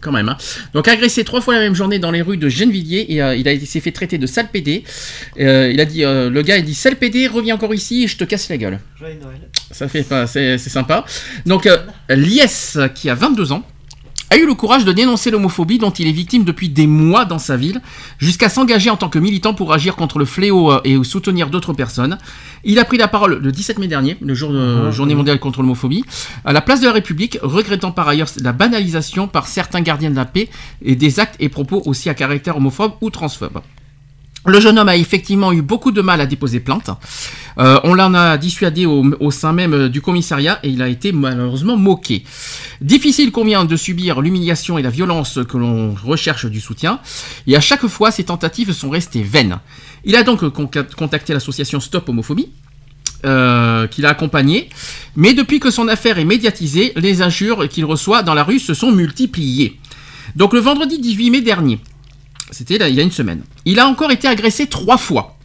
Quand 0.00 0.10
même. 0.10 0.28
hein. 0.30 0.36
Donc, 0.74 0.88
agressé 0.88 1.22
trois 1.22 1.40
fois 1.40 1.54
la 1.54 1.60
même 1.60 1.76
journée 1.76 2.00
dans 2.00 2.10
les 2.10 2.22
rues 2.22 2.38
de 2.38 2.48
Gennevilliers. 2.48 3.06
Et, 3.10 3.22
euh, 3.22 3.36
il 3.36 3.46
a 3.46 3.56
s'est 3.60 3.78
fait 3.78 3.92
traiter 3.92 4.18
de 4.18 4.26
sale 4.26 4.48
pédé. 4.52 4.82
Euh, 5.38 5.70
il 5.72 5.80
a 5.80 5.84
dit, 5.84 6.02
euh, 6.04 6.28
le 6.28 6.42
gars, 6.42 6.56
il 6.56 6.64
dit 6.64 6.74
sale 6.74 6.96
pédé, 6.96 7.28
reviens 7.28 7.54
encore 7.54 7.72
ici 7.72 8.02
et 8.02 8.08
je 8.08 8.16
te 8.16 8.24
casse 8.24 8.48
la 8.48 8.56
gueule. 8.56 8.80
Joyeux 8.98 9.20
Noël. 9.22 9.38
Ça 9.70 9.86
fait 9.86 10.02
pas, 10.02 10.26
c'est 10.26 10.58
c'est 10.58 10.70
sympa. 10.70 11.04
Donc, 11.46 11.66
euh, 11.66 11.78
Lies, 12.10 12.40
qui 12.96 13.08
a 13.08 13.14
22 13.14 13.52
ans, 13.52 13.62
a 14.32 14.36
eu 14.38 14.46
le 14.46 14.54
courage 14.54 14.86
de 14.86 14.92
dénoncer 14.92 15.30
l'homophobie 15.30 15.76
dont 15.76 15.90
il 15.90 16.08
est 16.08 16.12
victime 16.12 16.44
depuis 16.44 16.70
des 16.70 16.86
mois 16.86 17.26
dans 17.26 17.38
sa 17.38 17.58
ville, 17.58 17.82
jusqu'à 18.18 18.48
s'engager 18.48 18.88
en 18.88 18.96
tant 18.96 19.10
que 19.10 19.18
militant 19.18 19.52
pour 19.52 19.74
agir 19.74 19.94
contre 19.94 20.18
le 20.18 20.24
fléau 20.24 20.72
euh, 20.72 20.80
et 20.84 20.96
soutenir 21.04 21.50
d'autres 21.50 21.74
personnes. 21.74 22.16
Il 22.64 22.78
a 22.78 22.86
pris 22.86 22.96
la 22.96 23.08
parole 23.08 23.40
le 23.42 23.52
17 23.52 23.78
mai 23.78 23.88
dernier, 23.88 24.16
le 24.22 24.32
jour 24.32 24.50
de 24.50 24.90
Journée 24.90 25.14
mondiale 25.14 25.38
contre 25.38 25.60
l'homophobie, 25.60 26.04
à 26.46 26.54
la 26.54 26.62
place 26.62 26.80
de 26.80 26.86
la 26.86 26.92
République, 26.92 27.38
regrettant 27.42 27.92
par 27.92 28.08
ailleurs 28.08 28.28
la 28.40 28.52
banalisation 28.52 29.28
par 29.28 29.48
certains 29.48 29.82
gardiens 29.82 30.10
de 30.10 30.16
la 30.16 30.24
paix 30.24 30.48
et 30.82 30.96
des 30.96 31.20
actes 31.20 31.36
et 31.38 31.50
propos 31.50 31.82
aussi 31.84 32.08
à 32.08 32.14
caractère 32.14 32.56
homophobe 32.56 32.92
ou 33.02 33.10
transphobe. 33.10 33.60
Le 34.44 34.58
jeune 34.58 34.78
homme 34.78 34.88
a 34.88 34.96
effectivement 34.96 35.52
eu 35.52 35.62
beaucoup 35.62 35.92
de 35.92 36.02
mal 36.02 36.20
à 36.20 36.26
déposer 36.26 36.58
plainte. 36.58 36.90
Euh, 37.58 37.78
on 37.84 37.94
l'en 37.94 38.12
a 38.14 38.36
dissuadé 38.38 38.86
au, 38.86 39.30
sein 39.30 39.52
même 39.52 39.74
euh, 39.74 39.88
du 39.88 40.00
commissariat 40.00 40.58
et 40.62 40.68
il 40.68 40.82
a 40.82 40.88
été 40.88 41.12
malheureusement 41.12 41.76
moqué. 41.76 42.24
Difficile 42.80 43.30
combien 43.30 43.64
de 43.64 43.76
subir 43.76 44.20
l'humiliation 44.20 44.78
et 44.78 44.82
la 44.82 44.90
violence 44.90 45.38
que 45.48 45.58
l'on 45.58 45.94
recherche 45.94 46.46
du 46.46 46.60
soutien. 46.60 46.98
Et 47.46 47.56
à 47.56 47.60
chaque 47.60 47.86
fois, 47.86 48.10
ses 48.10 48.24
tentatives 48.24 48.72
sont 48.72 48.90
restées 48.90 49.22
vaines. 49.22 49.58
Il 50.04 50.16
a 50.16 50.24
donc 50.24 50.42
contacté 50.96 51.32
l'association 51.32 51.78
Stop 51.78 52.08
Homophobie. 52.08 52.50
euh, 53.24 53.86
qu'il 53.86 54.04
a 54.04 54.08
accompagné, 54.08 54.68
mais 55.14 55.32
depuis 55.32 55.60
que 55.60 55.70
son 55.70 55.86
affaire 55.86 56.18
est 56.18 56.24
médiatisée, 56.24 56.92
les 56.96 57.22
injures 57.22 57.68
qu'il 57.68 57.84
reçoit 57.84 58.24
dans 58.24 58.34
la 58.34 58.42
rue 58.42 58.58
se 58.58 58.74
sont 58.74 58.90
multipliées. 58.90 59.78
Donc 60.34 60.52
le 60.52 60.58
vendredi 60.58 60.98
18 60.98 61.30
mai 61.30 61.40
dernier, 61.40 61.78
c'était 62.52 62.76
il 62.88 62.94
y 62.94 63.00
a 63.00 63.02
une 63.02 63.10
semaine. 63.10 63.42
Il 63.64 63.80
a 63.80 63.88
encore 63.88 64.12
été 64.12 64.28
agressé 64.28 64.66
trois 64.66 64.98
fois, 64.98 65.36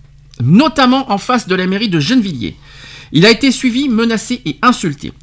notamment 0.41 1.11
en 1.11 1.17
face 1.17 1.47
de 1.47 1.55
la 1.55 1.65
mairie 1.65 1.89
de 1.89 1.99
Gennevilliers. 1.99 2.55
Il 3.11 3.25
a 3.25 3.31
été 3.31 3.51
suivi, 3.51 3.89
menacé 3.89 4.41
et 4.45 4.57
insulté. 4.61 5.13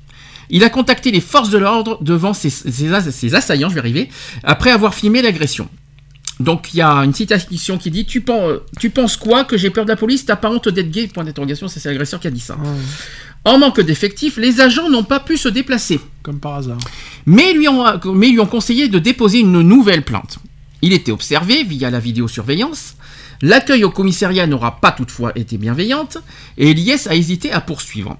Il 0.51 0.65
a 0.65 0.71
contacté 0.71 1.11
les 1.11 1.21
forces 1.21 1.51
de 1.51 1.59
l'ordre 1.59 1.99
devant 2.03 2.35
ses, 2.35 2.51
ses- 2.51 3.11
ses 3.13 3.35
assaillants, 3.35 3.69
je 3.71 3.75
vais 3.75 3.81
arriver, 3.81 4.09
après 4.43 4.71
avoir 4.73 4.95
filmé 4.95 5.23
l'agression. 5.23 5.69
Donc 6.41 6.75
il 6.75 6.79
y 6.79 6.83
a 6.83 6.91
une 7.05 7.15
citation 7.15 7.79
qui 7.79 7.91
dit 7.93 8.07
tu 8.07 8.21
penses, 8.21 8.55
tu 8.81 8.91
penses 8.91 9.17
quoi 9.17 9.45
que 9.45 9.57
j'ai 9.57 9.71
peur 9.71 9.85
de 9.85 9.91
la 9.91 9.97
police? 9.97 10.27
T'as 10.27 10.35
pas 10.37 10.51
honte 10.51 10.69
d'être 10.69 10.91
gay? 10.91 11.07
Point 11.07 11.23
d'interrogation. 11.25 11.69
C'est 11.69 11.85
l'agresseur 11.85 12.19
qui 12.19 12.27
a 12.27 12.31
dit 12.31 12.41
ça. 12.41 12.57
En 13.45 13.59
manque 13.59 13.81
d'effectifs, 13.81 14.37
les 14.37 14.61
agents 14.61 14.89
n'ont 14.91 15.05
pas 15.05 15.21
pu 15.21 15.37
se 15.37 15.49
déplacer. 15.49 16.01
Comme 16.23 16.41
par 16.41 16.55
hasard. 16.57 16.79
Mais 17.27 17.53
lui, 17.53 17.69
ont, 17.69 17.85
mais 18.15 18.31
lui 18.31 18.41
ont 18.41 18.47
conseillé 18.47 18.89
de 18.89 18.99
déposer 18.99 19.41
une 19.41 19.61
nouvelle 19.63 20.03
plainte. 20.03 20.39
Il 20.85 20.93
était 20.93 21.13
observé 21.13 21.65
via 21.65 21.91
la 21.91 21.99
vidéosurveillance. 21.99 22.97
L'accueil 23.41 23.85
au 23.85 23.91
commissariat 23.91 24.47
n'aura 24.47 24.83
pas 24.83 24.93
toutefois 24.93 25.33
été 25.35 25.57
bienveillante 25.57 26.19
et 26.59 26.75
l'IS 26.75 27.07
a 27.07 27.15
hésité 27.15 27.51
à 27.51 27.63
poursuivre. 27.63 28.19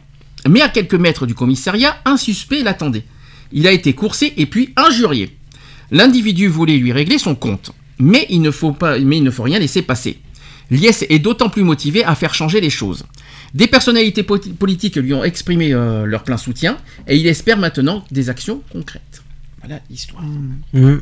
Mais 0.49 0.63
à 0.63 0.71
quelques 0.71 0.95
mètres 0.95 1.27
du 1.27 1.35
commissariat, 1.35 1.99
un 2.07 2.17
suspect 2.17 2.63
l'attendait. 2.63 3.05
Il 3.53 3.67
a 3.67 3.73
été 3.73 3.93
coursé 3.93 4.33
et 4.39 4.47
puis 4.47 4.73
injurié. 4.77 5.37
L'individu 5.91 6.49
voulait 6.49 6.79
lui 6.79 6.91
régler 6.91 7.19
son 7.19 7.35
compte, 7.35 7.73
mais 7.99 8.27
il 8.31 8.41
ne 8.41 8.51
faut, 8.51 8.73
pas, 8.73 8.99
mais 8.99 9.19
il 9.19 9.25
ne 9.25 9.31
faut 9.31 9.43
rien 9.43 9.59
laisser 9.59 9.83
passer. 9.83 10.19
L'IS 10.71 11.05
est 11.11 11.19
d'autant 11.19 11.51
plus 11.51 11.65
motivé 11.65 12.03
à 12.03 12.15
faire 12.15 12.33
changer 12.33 12.63
les 12.63 12.71
choses. 12.71 13.05
Des 13.53 13.67
personnalités 13.67 14.23
politiques 14.23 14.97
lui 14.97 15.13
ont 15.13 15.23
exprimé 15.23 15.75
euh, 15.75 16.07
leur 16.07 16.25
plein 16.25 16.39
soutien 16.39 16.79
et 17.07 17.19
il 17.19 17.27
espère 17.27 17.59
maintenant 17.59 18.07
des 18.11 18.31
actions 18.31 18.63
concrètes. 18.73 19.23
Voilà 19.61 19.83
l'histoire. 19.91 20.23
Mm. 20.73 21.01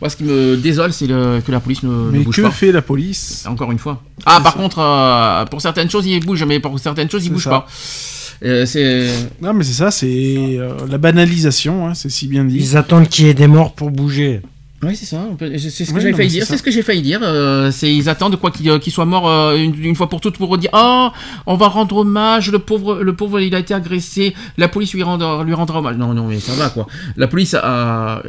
Moi, 0.00 0.08
ce 0.08 0.16
qui 0.16 0.24
me 0.24 0.56
désole, 0.56 0.92
c'est 0.92 1.06
le- 1.06 1.40
que 1.44 1.52
la 1.52 1.60
police 1.60 1.82
ne, 1.82 1.90
ne 1.90 2.10
Mais 2.10 2.18
bouge 2.20 2.36
que 2.36 2.42
pas. 2.42 2.50
fait 2.50 2.72
la 2.72 2.80
police 2.82 3.44
Encore 3.46 3.70
une 3.70 3.78
fois. 3.78 4.02
Ah, 4.24 4.40
par 4.42 4.54
contre, 4.54 4.78
euh, 4.78 5.44
pour 5.46 5.60
certaines 5.60 5.90
choses, 5.90 6.06
il 6.06 6.24
bouge, 6.24 6.42
mais 6.44 6.58
pour 6.58 6.78
certaines 6.78 7.10
choses, 7.10 7.26
il 7.26 7.32
bouge 7.32 7.44
ça. 7.44 7.50
pas. 7.50 7.66
Euh, 8.42 8.64
c'est. 8.64 9.10
Non, 9.42 9.52
mais 9.52 9.64
c'est 9.64 9.74
ça, 9.74 9.90
c'est 9.90 10.56
euh, 10.58 10.72
la 10.88 10.96
banalisation, 10.96 11.86
hein, 11.88 11.94
c'est 11.94 12.08
si 12.08 12.26
bien 12.28 12.44
dit. 12.44 12.56
Ils 12.56 12.76
attendent 12.78 13.08
qu'il 13.08 13.26
y 13.26 13.28
ait 13.28 13.34
des 13.34 13.46
morts 13.46 13.74
pour 13.74 13.90
bouger. 13.90 14.40
Oui, 14.82 14.96
c'est 14.96 15.04
ça. 15.04 15.28
C'est 15.38 15.84
ce 15.84 15.90
que 15.90 15.96
Oui, 15.96 16.00
j'avais 16.00 16.14
failli 16.14 16.28
dire. 16.30 16.46
c'est 16.46 16.56
ce 16.56 16.62
que 16.62 16.70
j'ai 16.70 16.80
failli 16.82 17.02
dire. 17.02 17.20
euh, 17.22 17.70
c'est 17.70 17.94
ils 17.94 18.08
attendent 18.08 18.36
quoi 18.36 18.50
qu'il 18.50 18.70
euh, 18.70 18.78
soit 18.88 19.04
mort 19.04 19.28
euh, 19.28 19.54
une, 19.56 19.74
une 19.84 19.94
fois 19.94 20.08
pour 20.08 20.22
toutes 20.22 20.38
pour 20.38 20.56
dire 20.56 20.70
oh 20.72 21.08
on 21.46 21.54
va 21.56 21.68
rendre 21.68 21.98
hommage 21.98 22.50
le 22.50 22.58
pauvre 22.60 23.02
le 23.02 23.14
pauvre 23.14 23.40
il 23.40 23.54
a 23.54 23.58
été 23.58 23.74
agressé 23.74 24.34
la 24.56 24.68
police 24.68 24.94
lui 24.94 25.02
rendra 25.02 25.44
lui 25.44 25.52
rendra 25.52 25.80
hommage. 25.80 25.96
Non 25.98 26.14
non 26.14 26.28
mais 26.28 26.40
ça 26.40 26.54
va 26.54 26.70
quoi. 26.70 26.86
La 27.18 27.28
police 27.28 27.54
a 27.54 28.22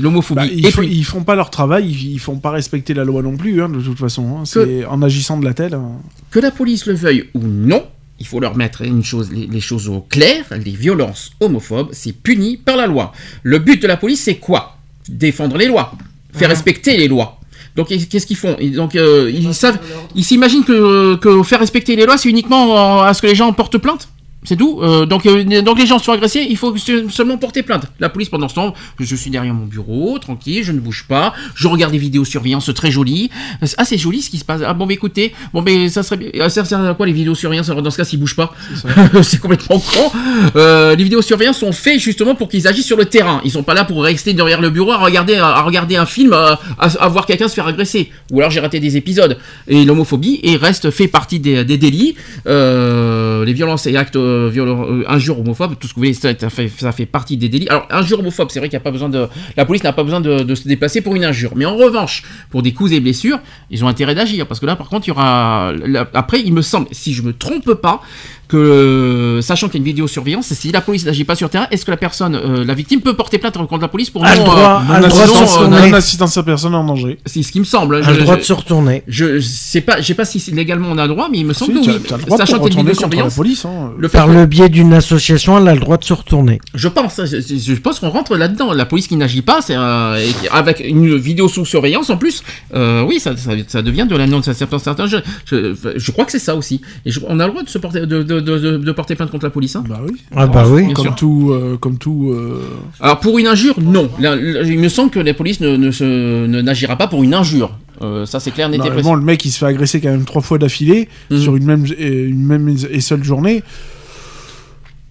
l'homophobie 0.00 0.40
Bah, 0.40 0.46
ils, 0.50 0.72
puis 0.72 0.88
ils 0.88 1.04
font 1.04 1.24
pas 1.24 1.34
leur 1.34 1.50
travail, 1.50 1.86
ils, 1.90 2.12
ils 2.14 2.18
font 2.20 2.38
pas 2.38 2.52
respecter 2.52 2.94
la 2.94 3.04
loi 3.04 3.20
non 3.22 3.36
plus, 3.36 3.60
hein, 3.62 3.68
de 3.68 3.80
toute 3.80 3.98
façon. 3.98 4.38
hein. 4.38 4.42
C'est 4.46 4.86
en 4.86 5.02
agissant 5.02 5.36
de 5.38 5.44
la 5.44 5.52
telle. 5.52 5.74
hein. 5.74 5.92
que 6.30 6.38
la 6.40 6.50
police 6.50 6.86
le 6.86 6.94
veuille 6.94 7.24
ou 7.34 7.40
non. 7.42 7.84
Il 8.20 8.26
faut 8.26 8.40
leur 8.40 8.56
mettre 8.56 8.82
une 8.82 9.04
chose, 9.04 9.30
les, 9.30 9.46
les 9.46 9.60
choses 9.60 9.88
au 9.88 10.00
clair. 10.00 10.44
Les 10.64 10.72
violences 10.72 11.30
homophobes, 11.38 11.90
c'est 11.92 12.12
puni 12.12 12.56
par 12.56 12.76
la 12.76 12.86
loi. 12.88 13.12
Le 13.44 13.58
but 13.60 13.80
de 13.80 13.86
la 13.86 13.96
police, 13.96 14.22
c'est 14.22 14.36
quoi? 14.38 14.77
Défendre 15.08 15.56
les 15.56 15.66
lois, 15.66 15.92
faire 16.34 16.48
respecter 16.48 16.96
les 16.96 17.08
lois. 17.08 17.40
Donc 17.76 17.88
qu'est-ce 17.88 18.26
qu'ils 18.26 18.36
font 18.36 18.56
Ils- 18.60 18.72
Donc 18.74 18.94
euh, 18.96 19.30
ils 19.32 19.54
savent, 19.54 19.78
ils 20.14 20.24
s'imaginent 20.24 20.64
que, 20.64 21.14
que 21.16 21.42
faire 21.42 21.60
respecter 21.60 21.96
les 21.96 22.04
lois, 22.06 22.18
c'est 22.18 22.28
uniquement 22.28 23.02
à 23.02 23.14
ce 23.14 23.22
que 23.22 23.26
les 23.28 23.34
gens 23.34 23.52
portent 23.52 23.78
plainte? 23.78 24.08
C'est 24.44 24.56
tout. 24.56 24.78
Euh, 24.82 25.04
donc, 25.04 25.26
euh, 25.26 25.62
donc 25.62 25.80
les 25.80 25.86
gens 25.86 25.98
sont 25.98 26.12
agressés, 26.12 26.46
il 26.48 26.56
faut 26.56 26.76
se- 26.76 27.08
seulement 27.08 27.38
porter 27.38 27.64
plainte. 27.64 27.86
La 27.98 28.08
police 28.08 28.28
pendant 28.28 28.48
ce 28.48 28.54
temps, 28.54 28.72
je 29.00 29.16
suis 29.16 29.30
derrière 29.30 29.52
mon 29.52 29.66
bureau, 29.66 30.18
tranquille, 30.20 30.62
je 30.62 30.70
ne 30.70 30.78
bouge 30.78 31.06
pas, 31.08 31.34
je 31.56 31.66
regarde 31.66 31.90
des 31.92 31.98
vidéos 31.98 32.24
surveillance 32.24 32.72
très 32.72 32.90
jolies. 32.92 33.30
Ah 33.76 33.84
c'est 33.84 33.98
joli 33.98 34.22
ce 34.22 34.30
qui 34.30 34.38
se 34.38 34.44
passe. 34.44 34.60
Ah 34.64 34.74
bon 34.74 34.86
mais 34.86 34.94
écoutez, 34.94 35.32
bon 35.52 35.62
mais 35.62 35.88
ça 35.88 36.04
serait 36.04 36.18
bien. 36.18 36.48
Ça 36.48 36.64
sert 36.64 36.80
à 36.84 36.94
quoi 36.94 37.06
les 37.06 37.12
vidéos 37.12 37.34
surveillance 37.34 37.66
dans 37.68 37.90
ce 37.90 37.96
cas 37.96 38.04
s'ils 38.04 38.20
bougent 38.20 38.36
pas, 38.36 38.54
c'est 39.22 39.40
complètement 39.40 39.80
con. 39.80 40.12
Euh, 40.54 40.94
les 40.94 41.02
vidéos 41.02 41.20
surveillance 41.20 41.58
sont 41.58 41.72
faites 41.72 41.98
justement 41.98 42.36
pour 42.36 42.48
qu'ils 42.48 42.68
agissent 42.68 42.86
sur 42.86 42.96
le 42.96 43.06
terrain. 43.06 43.40
Ils 43.44 43.50
sont 43.50 43.64
pas 43.64 43.74
là 43.74 43.84
pour 43.84 44.04
rester 44.04 44.34
derrière 44.34 44.60
le 44.60 44.70
bureau 44.70 44.92
à 44.92 44.98
regarder 44.98 45.34
à 45.34 45.62
regarder 45.62 45.96
un 45.96 46.06
film, 46.06 46.32
à, 46.32 47.08
voir 47.08 47.26
quelqu'un 47.26 47.48
se 47.48 47.54
faire 47.54 47.66
agresser. 47.66 48.12
Ou 48.30 48.38
alors 48.38 48.52
j'ai 48.52 48.60
raté 48.60 48.78
des 48.78 48.96
épisodes. 48.96 49.36
Et 49.66 49.84
l'homophobie 49.84 50.38
et 50.44 50.56
reste 50.56 50.90
fait 50.90 51.08
partie 51.08 51.40
des, 51.40 51.64
des 51.64 51.76
délits. 51.76 52.14
Euh, 52.46 53.44
les 53.44 53.52
violences 53.52 53.86
et 53.86 53.96
actes 53.96 54.16
euh, 54.38 54.48
violents, 54.48 54.86
euh, 54.88 55.04
injures 55.08 55.38
homophobes, 55.40 55.78
tout 55.78 55.88
ce 55.88 55.94
que 55.94 56.00
vous 56.00 56.06
voulez, 56.06 56.14
ça, 56.14 56.34
fait, 56.50 57.06
partie 57.06 57.36
des 57.36 57.48
délits. 57.48 57.68
Alors 57.68 57.86
injures 57.90 58.20
homophobes, 58.20 58.50
c'est 58.50 58.58
vrai 58.58 58.68
qu'il 58.68 58.76
n'y 58.76 58.82
a 58.82 58.84
pas 58.84 58.90
besoin 58.90 59.08
de, 59.08 59.28
la 59.56 59.64
police 59.64 59.82
n'a 59.84 59.92
pas 59.92 60.04
besoin 60.04 60.20
de, 60.20 60.54
se 60.54 60.68
déplacer 60.68 61.00
pour 61.00 61.14
une 61.14 61.24
injure. 61.24 61.52
Mais 61.56 61.64
en 61.64 61.76
revanche, 61.76 62.22
pour 62.50 62.62
des 62.62 62.72
coups 62.72 62.92
et 62.92 63.00
blessures, 63.00 63.40
ils 63.70 63.84
ont 63.84 63.88
intérêt 63.88 64.14
d'agir 64.14 64.46
parce 64.46 64.60
que 64.60 64.66
là, 64.66 64.76
par 64.76 64.88
contre, 64.88 65.06
il 65.06 65.10
y 65.10 65.12
aura, 65.12 65.72
après, 66.14 66.40
il 66.40 66.52
me 66.52 66.62
semble, 66.62 66.88
si 66.92 67.12
je 67.14 67.22
me 67.22 67.32
trompe 67.32 67.74
pas, 67.74 68.00
que 68.48 69.40
sachant 69.42 69.68
qu'il 69.68 69.76
y 69.76 69.78
a 69.78 69.82
une 69.82 69.84
vidéosurveillance, 69.84 70.46
si 70.54 70.72
la 70.72 70.80
police 70.80 71.04
n'agit 71.04 71.24
pas 71.24 71.34
sur 71.34 71.50
terrain, 71.50 71.66
est-ce 71.70 71.84
que 71.84 71.90
la 71.90 71.96
personne, 71.96 72.34
euh, 72.34 72.64
la 72.64 72.74
victime 72.74 73.00
peut 73.00 73.14
porter 73.14 73.38
plainte 73.38 73.54
contre 73.56 73.80
la 73.82 73.88
police 73.88 74.10
pour 74.10 74.24
A 74.24 74.32
le 74.34 74.40
non, 74.40 74.44
droit- 74.46 74.82
euh, 74.90 74.94
le 74.96 75.02
non, 75.02 75.08
de 75.08 75.26
non, 75.26 75.62
euh, 75.62 75.68
non, 75.68 75.86
Non-assistance 75.88 76.36
à 76.36 76.42
personne 76.42 76.74
en 76.74 76.84
danger. 76.84 77.18
c'est 77.26 77.42
ce 77.42 77.52
qui 77.52 77.60
me 77.60 77.64
semble. 77.64 77.96
A 77.96 78.02
Je- 78.02 78.10
le 78.12 78.18
droit 78.18 78.36
de 78.36 78.42
se 78.42 78.52
retourner. 78.52 79.02
Je 79.06 79.40
sais 79.40 79.80
pas, 79.80 80.00
je 80.00 80.06
sais 80.06 80.14
pas 80.14 80.24
si 80.24 80.38
légalement 80.52 80.88
on 80.90 80.98
a 80.98 81.02
le 81.06 81.08
droit, 81.14 81.28
mais 81.30 81.38
il 81.38 81.46
me 81.46 81.52
semble 81.52 81.72
Si, 81.78 81.86
que 81.86 81.90
oui. 81.92 81.98
t'as 82.08 82.16
le 82.16 82.22
droit 82.22 82.36
de 82.38 82.42
Sachant 82.46 82.58
qu'il 82.58 82.74
y 82.74 82.76
a 82.76 82.80
une 82.80 82.86
contre 82.86 82.86
la 82.86 82.92
vidéosurveillance, 82.92 83.34
police. 83.36 83.64
hein. 83.64 83.92
le 83.98 84.08
Par 84.08 84.26
que- 84.26 84.32
le 84.32 84.46
biais 84.46 84.68
d'une 84.68 84.92
association, 84.92 85.58
elle 85.58 85.68
a 85.68 85.74
le 85.74 85.80
droit 85.80 85.96
de 85.98 86.04
se 86.04 86.12
retourner. 86.12 86.60
je 86.74 86.88
pense, 86.88 87.20
je, 87.24 87.40
je- 87.40 87.74
pense 87.74 88.00
qu'on 88.00 88.10
rentre 88.10 88.36
là-dedans. 88.36 88.72
La 88.72 88.86
police 88.86 89.06
qui 89.06 89.16
n'agit 89.16 89.42
pas, 89.42 89.60
c'est 89.62 89.76
euh, 89.76 90.18
avec 90.52 90.80
une 90.84 91.16
vidéo 91.16 91.48
sous 91.48 91.64
surveillance 91.64 92.10
en 92.10 92.16
plus. 92.16 92.42
euh, 92.74 93.02
oui, 93.02 93.20
ça, 93.20 93.36
ça, 93.36 93.52
ça 93.66 93.82
devient 93.82 94.06
de 94.08 94.16
la 94.16 94.26
non. 94.26 94.42
Ça, 94.42 94.54
certains, 94.54 95.06
je, 95.06 95.16
je, 95.46 95.74
je 95.96 96.10
crois 96.12 96.24
que 96.24 96.32
c'est 96.32 96.38
ça 96.38 96.54
aussi. 96.56 96.80
Et 97.04 97.10
je- 97.10 97.20
on 97.26 97.38
a 97.40 97.44
le 97.46 97.50
droit 97.52 97.62
de 97.62 97.68
se 97.68 97.78
porter, 97.78 98.00
de, 98.00 98.22
de, 98.22 98.37
de, 98.40 98.58
de- 98.58 98.76
de 98.78 98.92
porter 98.92 99.14
plainte 99.14 99.30
contre 99.30 99.44
la 99.46 99.50
police. 99.50 99.76
Hein. 99.76 99.84
Bah 99.88 100.00
oui. 100.06 100.16
Ah 100.34 100.46
bah 100.46 100.64
oui. 100.68 100.84
Bien 100.86 100.94
Comme 100.94 101.04
sûr. 101.06 101.14
tout, 101.14 101.50
euh, 101.52 101.76
comme 101.78 101.98
tout. 101.98 102.30
euh, 102.32 102.60
Alors 103.00 103.20
pour 103.20 103.38
une 103.38 103.46
injure, 103.46 103.76
non. 103.80 104.08
Il 104.20 104.78
me 104.80 104.88
semble 104.88 105.10
que 105.10 105.18
la 105.20 105.34
police 105.34 105.60
ne, 105.60 105.76
ne 105.76 105.90
se- 105.90 106.04
ne- 106.46 106.60
n'agira 106.60 106.96
pas 106.96 107.06
pour 107.06 107.22
une 107.22 107.34
injure. 107.34 107.70
Euh, 108.00 108.26
ça 108.26 108.38
c'est 108.38 108.52
clair, 108.52 108.68
précis. 108.68 108.80
Normalement, 108.84 109.14
le 109.16 109.22
mec, 109.22 109.44
il 109.44 109.50
se 109.50 109.58
fait 109.58 109.66
agresser 109.66 110.00
quand 110.00 110.10
même 110.10 110.24
trois 110.24 110.42
fois 110.42 110.58
d'affilée 110.58 111.08
Mhm. 111.30 111.38
sur 111.40 111.56
une 111.56 111.64
même, 111.64 111.84
euh, 112.00 112.28
une 112.28 112.44
même 112.44 112.74
et 112.90 113.00
seule 113.00 113.24
journée. 113.24 113.62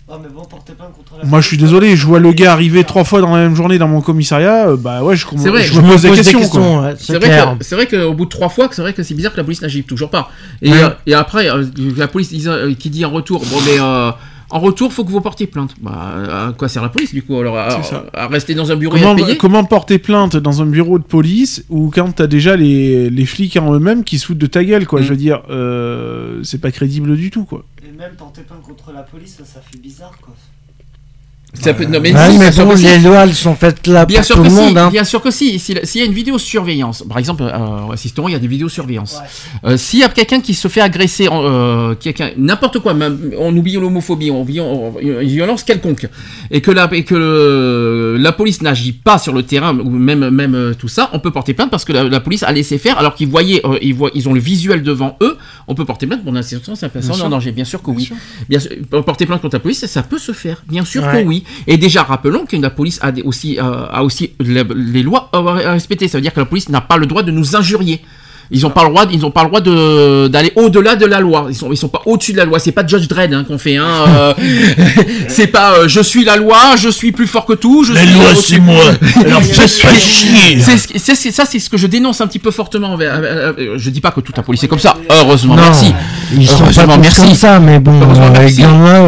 Ah, 0.10 0.18
mais 0.22 0.30
bon, 0.34 0.44
portez 0.46 0.72
plainte 0.74 0.94
contre 0.96 1.18
la 1.22 1.26
Moi, 1.28 1.42
je 1.42 1.48
suis 1.48 1.58
désolé, 1.58 1.98
je 1.98 2.06
vois 2.08 2.20
le 2.20 2.32
gars 2.32 2.54
arriver 2.54 2.86
trois 2.86 3.04
fois 3.04 3.20
dans 3.20 3.36
la 3.36 3.44
même 3.44 3.56
journée 3.56 3.78
dans 3.78 3.90
mon 3.90 4.00
commissariat. 4.00 4.70
euh, 4.70 4.78
bah 4.78 5.04
ouais, 5.04 5.18
je, 5.18 5.26
C'est 5.38 5.50
vrai, 5.50 5.64
je 5.64 5.82
me 5.82 5.86
pose 5.92 6.02
des 6.02 6.12
questions. 6.12 6.48
quoi. 6.48 6.82
ouais, 6.84 6.94
C'est 6.98 7.18
vrai, 7.18 7.28
clair. 7.28 7.58
que, 7.60 7.66
c'est 7.66 7.76
vrai 7.76 7.88
qu'au 7.88 8.14
bout 8.14 8.24
de 8.26 8.30
trois 8.30 8.48
fois, 8.48 8.70
c'est 8.72 8.82
vrai 8.82 8.94
que 8.94 9.04
c'est 9.04 9.16
bizarre 9.16 9.34
que 9.34 9.38
la 9.38 9.44
police 9.44 9.62
n'agit 9.62 9.84
toujours 9.84 10.10
pas. 10.10 10.30
Et, 10.62 10.72
Ouais. 10.72 10.82
euh, 10.82 10.90
et 11.08 11.14
après, 11.14 11.50
euh, 11.50 11.66
la 11.98 12.08
police 12.08 12.30
dit, 12.30 12.44
euh, 12.48 12.74
qui 12.74 12.90
dit 12.90 13.04
en 13.04 13.10
retour, 13.12 13.42
bon 13.52 13.58
mais 13.66 13.80
euh, 13.82 14.12
en 14.50 14.60
retour, 14.62 14.94
faut 14.94 15.04
que 15.04 15.12
vous 15.12 15.20
portiez 15.20 15.46
plainte. 15.46 15.72
Bah, 15.82 16.14
à 16.48 16.54
quoi 16.58 16.70
sert 16.70 16.82
la 16.82 16.88
police 16.88 17.14
du 17.14 17.22
coup 17.22 17.38
alors 17.38 17.58
à, 17.58 17.70
C'est 17.70 17.90
ça. 17.90 18.06
à 18.14 18.28
rester 18.28 18.54
dans 18.54 18.72
un 18.72 18.78
bureau 18.78 18.96
et 18.96 19.02
Comment, 19.02 19.12
à 19.12 19.16
payer 19.18 19.36
comment 19.36 19.64
porter 19.66 20.00
plainte 20.00 20.38
dans 20.38 20.62
un 20.62 20.66
bureau 20.66 21.00
de 21.00 21.04
police 21.04 21.66
ou 21.68 21.92
quand 21.94 22.16
t'as 22.16 22.28
déjà 22.28 22.56
les, 22.56 23.10
les 23.10 23.26
flics 23.26 23.58
en 23.58 23.74
eux-mêmes 23.74 24.06
qui 24.06 24.20
se 24.20 24.28
foutent 24.28 24.38
de 24.38 24.48
ta 24.48 24.64
gueule, 24.64 24.88
quoi? 24.88 25.02
Mhm. 25.02 25.06
Je 25.06 25.10
veux 25.12 25.18
dire, 25.18 25.42
euh, 25.50 26.40
c'est 26.44 26.62
pas 26.62 26.72
crédible 26.72 27.18
du 27.18 27.30
tout, 27.30 27.44
quoi. 27.44 27.66
Même 27.98 28.16
porter 28.16 28.44
plainte 28.44 28.62
contre 28.62 28.92
la 28.92 29.02
police, 29.02 29.38
ça, 29.38 29.46
ça 29.46 29.60
fait 29.60 29.80
bizarre 29.80 30.16
quoi. 30.20 30.36
Ça 31.62 31.74
peut- 31.74 31.86
non, 31.86 32.00
mais 32.02 32.14
Ouais, 32.14 32.30
si, 32.32 32.38
mais 32.38 32.52
bon, 32.52 32.74
les 32.76 33.00
lois, 33.00 33.24
elles 33.24 33.34
sont 33.34 33.56
faites 33.56 33.88
là 33.88 34.06
Bien 34.06 34.18
pour 34.20 34.26
sûr 34.26 34.36
tout 34.36 34.42
que 34.44 34.48
le 34.48 34.54
si, 34.54 34.62
monde. 34.62 34.78
hein. 34.78 34.90
bien 34.92 35.04
sûr 35.04 35.22
que 35.22 35.32
si. 35.32 35.60
S'il 35.60 35.80
s'il 35.84 36.02
y 36.02 36.04
a 36.04 36.08
une 36.08 36.14
vidéosurveillance, 36.14 37.04
par 37.08 37.18
exemple, 37.18 37.44
euh, 37.44 37.92
assistant, 37.94 38.28
il 38.28 38.34
y 38.34 38.36
a 38.36 38.40
des 38.40 38.48
vidéosurveillances. 38.48 39.20
Ouais. 39.64 39.72
Euh, 39.72 39.78
S'il 39.78 40.00
y 40.00 40.04
a 40.04 40.10
quelqu'un 40.10 40.40
qui 40.42 40.54
se 40.54 40.68
fait 40.68 40.82
agresser, 40.82 41.28
euh, 41.32 41.96
quelqu'un, 41.96 42.30
n'importe 42.38 42.80
quoi, 42.80 42.94
même, 42.94 43.32
on 43.38 43.56
oublie 43.56 43.74
l'homophobie, 43.74 44.32
on 44.32 44.42
oublie 44.42 44.60
on- 44.62 44.96
une 45.00 45.22
violence 45.24 45.64
quelconque, 45.64 46.08
et 46.52 46.62
que 46.62 46.72
la, 46.72 46.88
et 46.94 47.04
que 47.04 47.16
le- 47.16 48.18
la 48.20 48.32
police 48.32 48.62
n'agit 48.62 48.92
pas 48.94 49.18
sur 49.18 49.34
le 49.34 49.44
terrain 49.44 49.78
ou 49.78 49.90
même, 49.90 50.30
même 50.30 50.56
euh, 50.56 50.74
tout 50.74 50.88
ça, 50.88 51.10
on 51.14 51.20
peut 51.20 51.32
porter 51.32 51.54
plainte 51.54 51.70
parce 51.72 51.86
que 51.86 51.94
la, 51.94 52.04
la 52.04 52.20
police 52.20 52.44
a 52.44 52.52
laissé 52.52 52.78
faire, 52.78 52.98
alors 53.00 53.16
qu'ils 53.16 53.28
voyaient, 53.30 53.62
euh, 53.66 53.78
ils 53.82 53.94
voient, 53.94 54.12
ils 54.14 54.28
ont 54.30 54.34
le 54.34 54.40
visuel 54.40 54.84
devant 54.84 55.18
eux, 55.22 55.38
on 55.68 55.76
peut 55.76 55.86
porter 55.86 56.08
plainte 56.08 56.24
pour 56.24 56.34
l'insistance 56.34 56.84
à 56.84 56.90
personne 56.90 57.22
en 57.22 57.30
danger. 57.30 57.52
Bien 57.52 57.66
sûr 57.66 57.82
que 57.82 57.92
oui. 57.92 58.04
sûr. 58.06 58.16
Bien 58.50 58.60
sûr, 58.60 58.72
porter 59.06 59.26
plainte 59.26 59.42
contre 59.42 59.56
la 59.56 59.60
police, 59.60 59.80
ça, 59.80 59.88
ça 59.88 60.04
peut 60.04 60.20
se 60.20 60.32
faire. 60.32 60.64
Bien 60.68 60.86
sûr 60.86 61.04
Ouais. 61.04 61.24
que 61.24 61.28
oui. 61.28 61.44
Et 61.68 61.78
déjà, 61.78 62.04
rappelons 62.04 62.46
que 62.46 62.56
la 62.56 62.70
police 62.70 63.00
a 63.02 63.12
aussi, 63.26 63.60
euh, 63.60 63.86
a 63.90 64.04
aussi 64.04 64.32
les 64.40 65.04
lois 65.04 65.30
à 65.34 65.72
respecter. 65.72 66.08
Ça 66.08 66.18
veut 66.18 66.22
dire 66.22 66.34
que 66.34 66.40
la 66.40 66.46
police 66.46 66.70
n'a 66.70 66.82
pas 66.82 66.98
le 66.98 67.06
droit 67.06 67.24
de 67.24 67.32
nous 67.32 67.56
injurier. 67.56 68.02
Ils 68.52 68.62
n'ont 68.62 68.70
pas 68.70 68.84
le 68.84 68.90
droit, 68.90 69.06
ils 69.12 69.26
ont 69.26 69.32
pas 69.32 69.42
le 69.44 69.48
droit 69.50 69.62
de 69.62 70.28
d'aller 70.28 70.52
au-delà 70.56 70.96
de 70.96 71.06
la 71.06 71.20
loi. 71.20 71.48
Ils 71.50 71.56
sont, 71.56 71.72
ils 71.72 71.78
sont 71.78 71.90
pas 71.90 72.02
au-dessus 72.06 72.32
de 72.34 72.38
la 72.38 72.46
loi. 72.46 72.60
C'est 72.60 72.72
pas 72.72 72.86
Judge 72.88 73.08
Dredd 73.08 73.34
hein, 73.34 73.44
qu'on 73.48 73.58
fait. 73.58 73.76
Hein, 73.78 73.86
euh, 74.08 74.34
c'est 75.28 75.48
pas 75.48 75.74
euh, 75.74 75.88
je 75.88 76.02
suis 76.02 76.24
la 76.24 76.38
loi, 76.38 76.76
je 76.78 76.90
suis 76.90 77.12
plus 77.12 77.28
fort 77.28 77.46
que 77.46 77.54
tout. 77.54 77.84
Je 77.84 77.94
La 77.94 78.02
suis 78.02 78.14
loi, 78.14 78.24
c'est 78.36 78.60
moi. 78.60 78.84
Alors 79.26 79.42
faites 79.44 79.82
pas 79.82 79.94
chier. 79.98 80.60
c'est 80.60 81.32
ça, 81.32 81.46
c'est 81.46 81.60
ce 81.60 81.70
que 81.70 81.78
je 81.78 81.88
dénonce 81.88 82.22
un 82.22 82.28
petit 82.28 82.40
peu 82.40 82.52
fortement. 82.52 82.94
envers- 82.94 83.16
euh, 83.16 83.54
euh, 83.58 83.74
Je 83.78 83.90
dis 83.90 84.02
pas 84.02 84.12
que 84.12 84.22
toute 84.22 84.38
la 84.38 84.44
police 84.44 84.64
est 84.64 84.68
comme 84.68 84.80
ça. 84.80 84.98
Heureusement, 85.10 85.56
Non, 85.56 85.64
merci. 85.64 85.94
Ils 86.38 86.48
sont 86.48 86.58
pas 86.60 86.64
Heureusement, 86.64 86.98
merci. 87.00 87.22
comme 87.22 87.36
ça, 87.36 87.60
mais 87.60 87.80
bon, 87.80 88.00
Heureusement, 88.02 88.26
euh, 88.28 88.40
merci. 88.40 88.64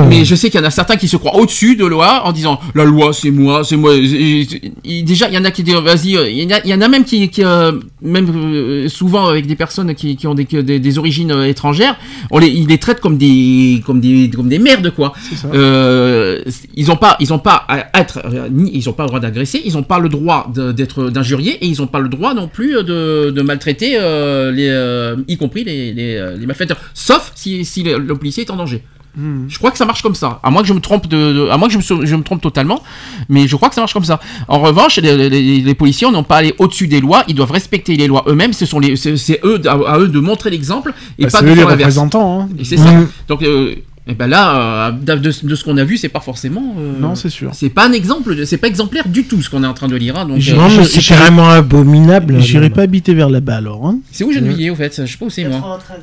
Mais 0.10 0.26
je 0.26 0.36
sais 0.36 0.50
qu'il 0.50 0.60
y 0.60 0.64
en 0.64 0.68
a 0.68 0.72
certains 0.72 0.96
qui 0.98 1.08
se 1.08 1.18
croient 1.18 1.36
au-dessus 1.36 1.76
de 1.76 1.86
loi 1.86 2.22
en 2.26 2.32
disant 2.32 2.60
la 2.76 2.84
loi 2.84 3.12
c'est 3.14 3.32
moi, 3.32 3.64
c'est 3.64 3.76
moi. 3.78 3.94
Et- 3.96 4.42
et- 4.42 4.72
et- 4.86 5.04
déjà, 5.04 5.28
il 5.28 5.34
y 5.34 5.38
en 5.38 5.46
a 5.46 5.52
qui 5.52 5.64
disent 5.64 5.76
vas-y, 5.76 6.12
il 6.32 6.44
y, 6.44 6.46
en 6.54 6.58
a- 6.58 6.62
il 6.64 6.70
y 6.70 6.74
en 6.74 6.82
a 6.82 6.88
même 6.88 7.04
qui, 7.04 7.30
qui, 7.30 7.44
euh, 7.44 7.72
même 8.02 8.28
euh, 8.34 8.88
souvent 8.88 9.28
avec 9.28 9.46
des 9.48 9.56
personnes 9.56 9.94
qui, 9.96 10.16
qui 10.16 10.28
ont 10.28 10.34
des, 10.34 10.46
des, 10.46 10.80
des 10.80 10.98
origines 10.98 11.32
euh, 11.32 11.44
étrangères, 11.48 11.98
on 12.32 12.40
les, 12.40 12.48
ils 12.48 12.68
les 12.68 12.78
traitent 12.78 13.02
comme 13.02 13.18
des, 13.18 13.82
comme 13.86 14.00
des, 14.00 14.30
comme 14.30 14.48
des 14.50 14.60
merdes 14.60 14.92
quoi. 14.96 15.14
Euh, 15.54 16.42
ils 16.76 16.92
ont 16.92 16.96
pas, 16.96 17.18
ils 17.20 17.34
ont 17.34 17.40
pas 17.40 17.66
à 17.68 18.00
être, 18.00 18.22
ni- 18.52 18.72
ils 18.74 18.90
ont 18.90 18.94
pas 18.94 19.04
le 19.04 19.08
droit 19.10 19.20
d'agresser, 19.20 19.62
ils 19.66 19.78
ont 19.78 19.84
pas 19.84 20.00
le 20.00 20.10
droit 20.10 20.52
d'être 20.56 21.10
d'injurier 21.10 21.54
et 21.64 21.68
ils 21.68 21.82
ont 21.82 21.88
pas 21.88 22.00
le 22.00 22.10
droit 22.10 22.34
non 22.34 22.48
plus 22.48 22.74
de, 22.84 23.32
de 23.32 23.42
maltraiter 23.42 23.94
euh, 24.00 24.52
les, 24.52 24.70
euh, 24.70 25.16
y 25.28 25.38
compris 25.38 25.64
les, 25.64 25.94
les, 25.94 26.36
les 26.38 26.46
malfaiteurs, 26.46 26.78
sauf 26.94 27.32
si, 27.36 27.66
si 27.66 27.84
le, 27.84 27.98
le 27.98 28.16
policier 28.16 28.44
est 28.46 28.52
en 28.52 28.56
danger. 28.56 28.84
Je 29.18 29.58
crois 29.58 29.72
que 29.72 29.78
ça 29.78 29.86
marche 29.86 30.02
comme 30.02 30.16
ça. 30.16 30.40
À 30.44 30.50
moins 30.52 30.62
que 30.62 30.68
je 30.68 30.74
me 30.74 30.80
trompe 30.80 31.08
de, 31.08 31.18
de- 31.34 31.50
à 31.50 31.58
moins 31.58 31.68
que 31.68 31.74
je 31.74 31.78
me, 31.80 31.84
sou- 31.84 32.06
je 32.06 32.16
me 32.16 32.24
trompe 32.24 32.42
totalement, 32.42 32.82
mais 33.28 33.48
je 33.48 33.56
crois 33.56 33.70
que 33.70 33.76
ça 33.76 33.82
marche 33.82 33.94
comme 33.94 34.06
ça. 34.06 34.20
En 34.48 34.60
revanche, 34.60 34.98
les, 34.98 35.30
les- 35.30 35.60
les 35.62 35.74
policiers 35.76 36.10
n'ont 36.12 36.24
pas 36.24 36.36
à 36.36 36.40
aller 36.40 36.54
au-dessus 36.60 36.88
des 36.88 37.02
lois. 37.02 37.24
Ils 37.28 37.36
doivent 37.36 37.52
respecter 37.52 37.96
les 37.98 38.08
lois 38.08 38.24
eux-mêmes. 38.28 38.54
Ce 38.54 38.66
sont 38.66 38.80
les, 38.80 38.96
c'est 38.96 39.40
eux 39.44 39.62
à, 39.66 39.72
à 39.74 40.00
eux 40.00 40.08
de 40.08 40.20
montrer 40.20 40.50
l'exemple 40.50 40.94
et 41.18 41.24
Bah, 41.24 41.30
pas 41.32 41.40
c'est 41.40 41.46
de 41.46 41.50
eux 41.52 41.56
les 41.56 41.64
représentants. 41.64 42.42
hein. 42.42 42.50
Et 42.60 42.64
c'est 42.64 42.78
ça. 42.78 42.90
Donc, 43.28 43.42
euh, 43.44 43.76
et 44.08 44.14
ben 44.16 44.26
là, 44.28 44.90
euh, 44.90 44.92
de, 45.18 45.32
ce 45.32 45.64
qu'on 45.64 45.78
a 45.78 45.84
vu, 45.84 45.98
c'est 45.98 46.10
pas 46.10 46.20
forcément. 46.20 46.76
euh, 46.80 47.00
Non, 47.00 47.14
c'est 47.16 47.30
sûr. 47.30 47.52
C'est 47.54 47.70
pas 47.70 47.86
un 47.88 47.92
exemple. 47.92 48.46
C'est 48.46 48.58
pas 48.58 48.68
exemplaire 48.68 49.08
du 49.08 49.26
tout 49.26 49.42
ce 49.44 49.50
qu'on 49.52 49.64
est 49.64 49.68
en 49.68 49.74
train 49.76 49.88
de 49.88 49.96
lire. 49.96 50.18
hein, 50.18 50.26
donc, 50.26 50.40
euh, 50.48 50.56
Non, 50.56 50.64
mais 50.70 50.84
je- 50.84 50.90
c'est 50.90 51.02
carrément 51.02 51.50
abominable. 51.50 52.40
J'irai 52.40 52.70
pas 52.70 52.84
habiter 52.84 53.14
vers 53.14 53.30
là-bas 53.30 53.58
alors. 53.58 53.86
Hein. 53.88 54.00
c'est 54.12 54.24
où 54.24 54.32
Gennevilliers 54.32 54.70
au 54.72 54.76
fait? 54.76 55.06
Je 55.06 55.12
sais 55.12 55.18
pas 55.18 55.26
où 55.26 55.30
c'est 55.30 55.44
moi. 55.44 55.58
93. 55.60 56.00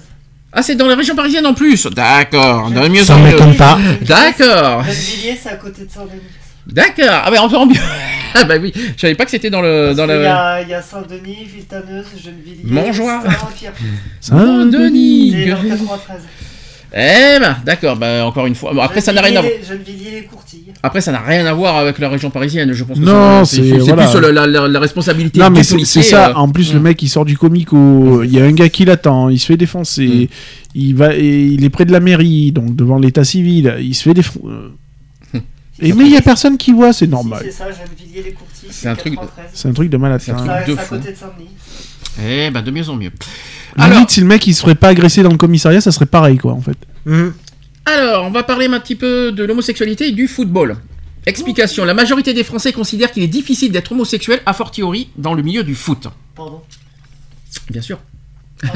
Ah, 0.59 0.63
c'est 0.63 0.75
dans 0.75 0.87
la 0.89 0.97
région 0.97 1.15
parisienne 1.15 1.47
en 1.47 1.53
plus. 1.55 1.87
D'accord. 1.89 2.71
Dans 2.71 2.83
le 2.83 2.89
mieux 2.89 3.05
Ça 3.05 3.15
en 3.15 3.19
mieux. 3.21 3.27
m'étonne 3.33 3.55
pas. 3.57 3.79
D'accord. 4.01 4.83
Gennevilliers, 4.85 5.39
c'est 5.43 5.51
à 5.51 5.57
côté 5.57 5.85
de 5.85 5.91
Saint-Denis. 5.91 6.23
D'accord. 6.67 7.23
Ah, 7.25 7.31
bah 7.31 7.43
encore 7.43 7.67
mieux. 7.67 7.75
ah, 8.35 8.45
bah 8.45 8.55
oui. 8.61 8.73
Je 8.97 9.01
savais 9.03 9.15
pas 9.15 9.25
que 9.27 9.31
c'était 9.31 9.51
dans 9.51 9.61
le. 9.61 9.93
Dans 9.95 10.05
Il 10.09 10.19
y, 10.19 10.23
la... 10.23 10.37
a, 10.55 10.63
il 10.63 10.69
y 10.69 10.75
a 10.75 10.81
Saint-Denis, 10.83 11.45
Villetaneuse, 11.45 12.07
Gennevilliers. 12.25 12.63
Montjoie. 12.65 13.23
Saint-Denis. 14.21 15.35
C'est 15.37 15.51
dans 15.51 15.63
le 15.63 15.69
93. 15.69 16.21
Eh 16.99 17.39
ben, 17.41 17.59
d'accord. 17.65 17.95
Bah 17.97 18.25
encore 18.25 18.47
une 18.47 18.55
fois. 18.55 18.73
Bon, 18.73 18.81
après, 18.81 19.03
ça 19.03 19.13
n'a 19.13 19.21
rien 19.21 19.37
à 19.39 19.43
voir. 19.43 19.53
Après, 20.83 21.01
ça 21.03 21.13
n'a 21.13 21.21
rien 21.21 21.45
à 21.45 21.53
voir 21.53 21.77
avec 21.77 21.99
la 21.99 22.09
région 22.09 22.31
parisienne. 22.31 22.73
Je 22.73 22.85
pense 22.85 22.99
que 22.99 23.03
Non, 23.05 23.45
c'est 23.45 23.61
voilà. 23.61 24.07
plus 24.09 24.21
la, 24.21 24.33
la- 24.33 24.47
la- 24.47 24.69
la 24.69 24.81
responsabilité. 24.81 25.39
Non, 25.41 25.51
mais 25.51 25.63
c'est 25.63 25.85
ça. 26.03 26.31
euh, 26.31 26.35
En 26.35 26.49
plus, 26.49 26.73
le 26.73 26.81
mm. 26.81 26.83
mec, 26.83 27.03
il 27.03 27.09
sort 27.09 27.27
du 27.27 27.37
comique 27.37 27.73
où 27.73 28.23
il 28.25 28.33
y 28.33 28.41
a 28.41 28.45
un 28.45 28.53
gars 28.53 28.71
qui 28.71 28.87
l'attend, 28.87 29.29
il 29.29 29.39
se 29.39 29.47
fait 29.47 29.59
défoncer, 29.59 30.31
il 30.75 30.95
va, 30.95 31.15
et 31.15 31.45
il 31.45 31.65
est 31.65 31.71
près 31.71 31.85
de 31.85 31.93
la 31.93 32.01
mairie, 32.01 32.51
donc 32.53 32.75
devant 32.75 32.99
l'état 32.99 33.25
civil, 33.25 33.75
il 33.81 33.95
se 33.95 34.03
fait 34.05 34.15
défoncer. 34.15 34.41
Et 35.83 35.93
mais 35.93 36.07
il 36.07 36.13
y 36.13 36.17
a 36.17 36.23
personne 36.23 36.57
qui 36.57 36.73
voit, 36.73 36.95
c'est 36.95 37.07
normal. 37.07 37.41
Si, 37.45 37.51
c'est 37.53 37.59
ça, 37.59 37.65
Gennevilliers, 37.71 38.23
les 38.23 38.33
Courtilles. 38.33 38.69
C'est 38.71 38.89
un 38.89 38.95
truc 38.95 39.13
de- 39.13 39.19
93. 39.19 39.51
C'est 39.53 39.69
un 39.69 39.73
truc 39.75 39.91
de 39.91 39.97
malade. 39.99 40.21
C'est 40.25 40.31
un 40.33 40.39
ça. 40.39 40.45
truc 40.63 40.67
de 40.69 40.73
reste 40.73 40.79
à 40.79 40.83
fou. 40.85 40.95
côté 40.97 41.13
de 41.13 41.17
Saint-Denis. 41.19 41.51
Eh 42.27 42.51
ben, 42.51 42.63
de 42.63 42.71
mieux 42.71 42.89
en 42.89 42.97
mieux. 42.97 43.11
Limite, 43.77 43.93
Alors- 43.97 44.11
si 44.11 44.21
le 44.21 44.27
mec 44.27 44.47
il 44.47 44.55
se 44.55 44.61
ferait 44.63 44.75
pas 44.75 44.89
agresser 44.89 45.23
dans 45.23 45.31
le 45.31 45.37
commissariat, 45.37 45.81
ça 45.81 45.93
serait 45.93 46.07
pareil, 46.07 46.39
quoi, 46.39 46.53
en 46.53 46.61
fait. 46.61 46.77
Hum. 47.07 47.35
Alors, 47.85 48.25
on 48.25 48.31
va 48.31 48.43
parler 48.43 48.67
un 48.67 48.81
petit 48.81 48.97
peu 48.97 49.31
de 49.33 49.45
l'homosexualité 49.45 50.09
et 50.09 50.13
du 50.13 50.27
football. 50.29 50.77
Explication. 51.27 51.85
La 51.85 51.95
majorité 51.95 52.33
des 52.35 52.43
Français 52.45 52.73
considèrent 52.73 53.11
qu'il 53.13 53.23
est 53.23 53.27
difficile 53.29 53.71
d'être 53.73 53.93
homosexuel, 53.93 54.41
a 54.47 54.53
fortiori 54.53 55.09
dans 55.17 55.35
le 55.35 55.43
milieu 55.43 55.63
du 55.63 55.75
foot. 55.75 56.07
Pardon. 56.35 56.63
Bien 57.71 57.83
sûr. 57.83 57.99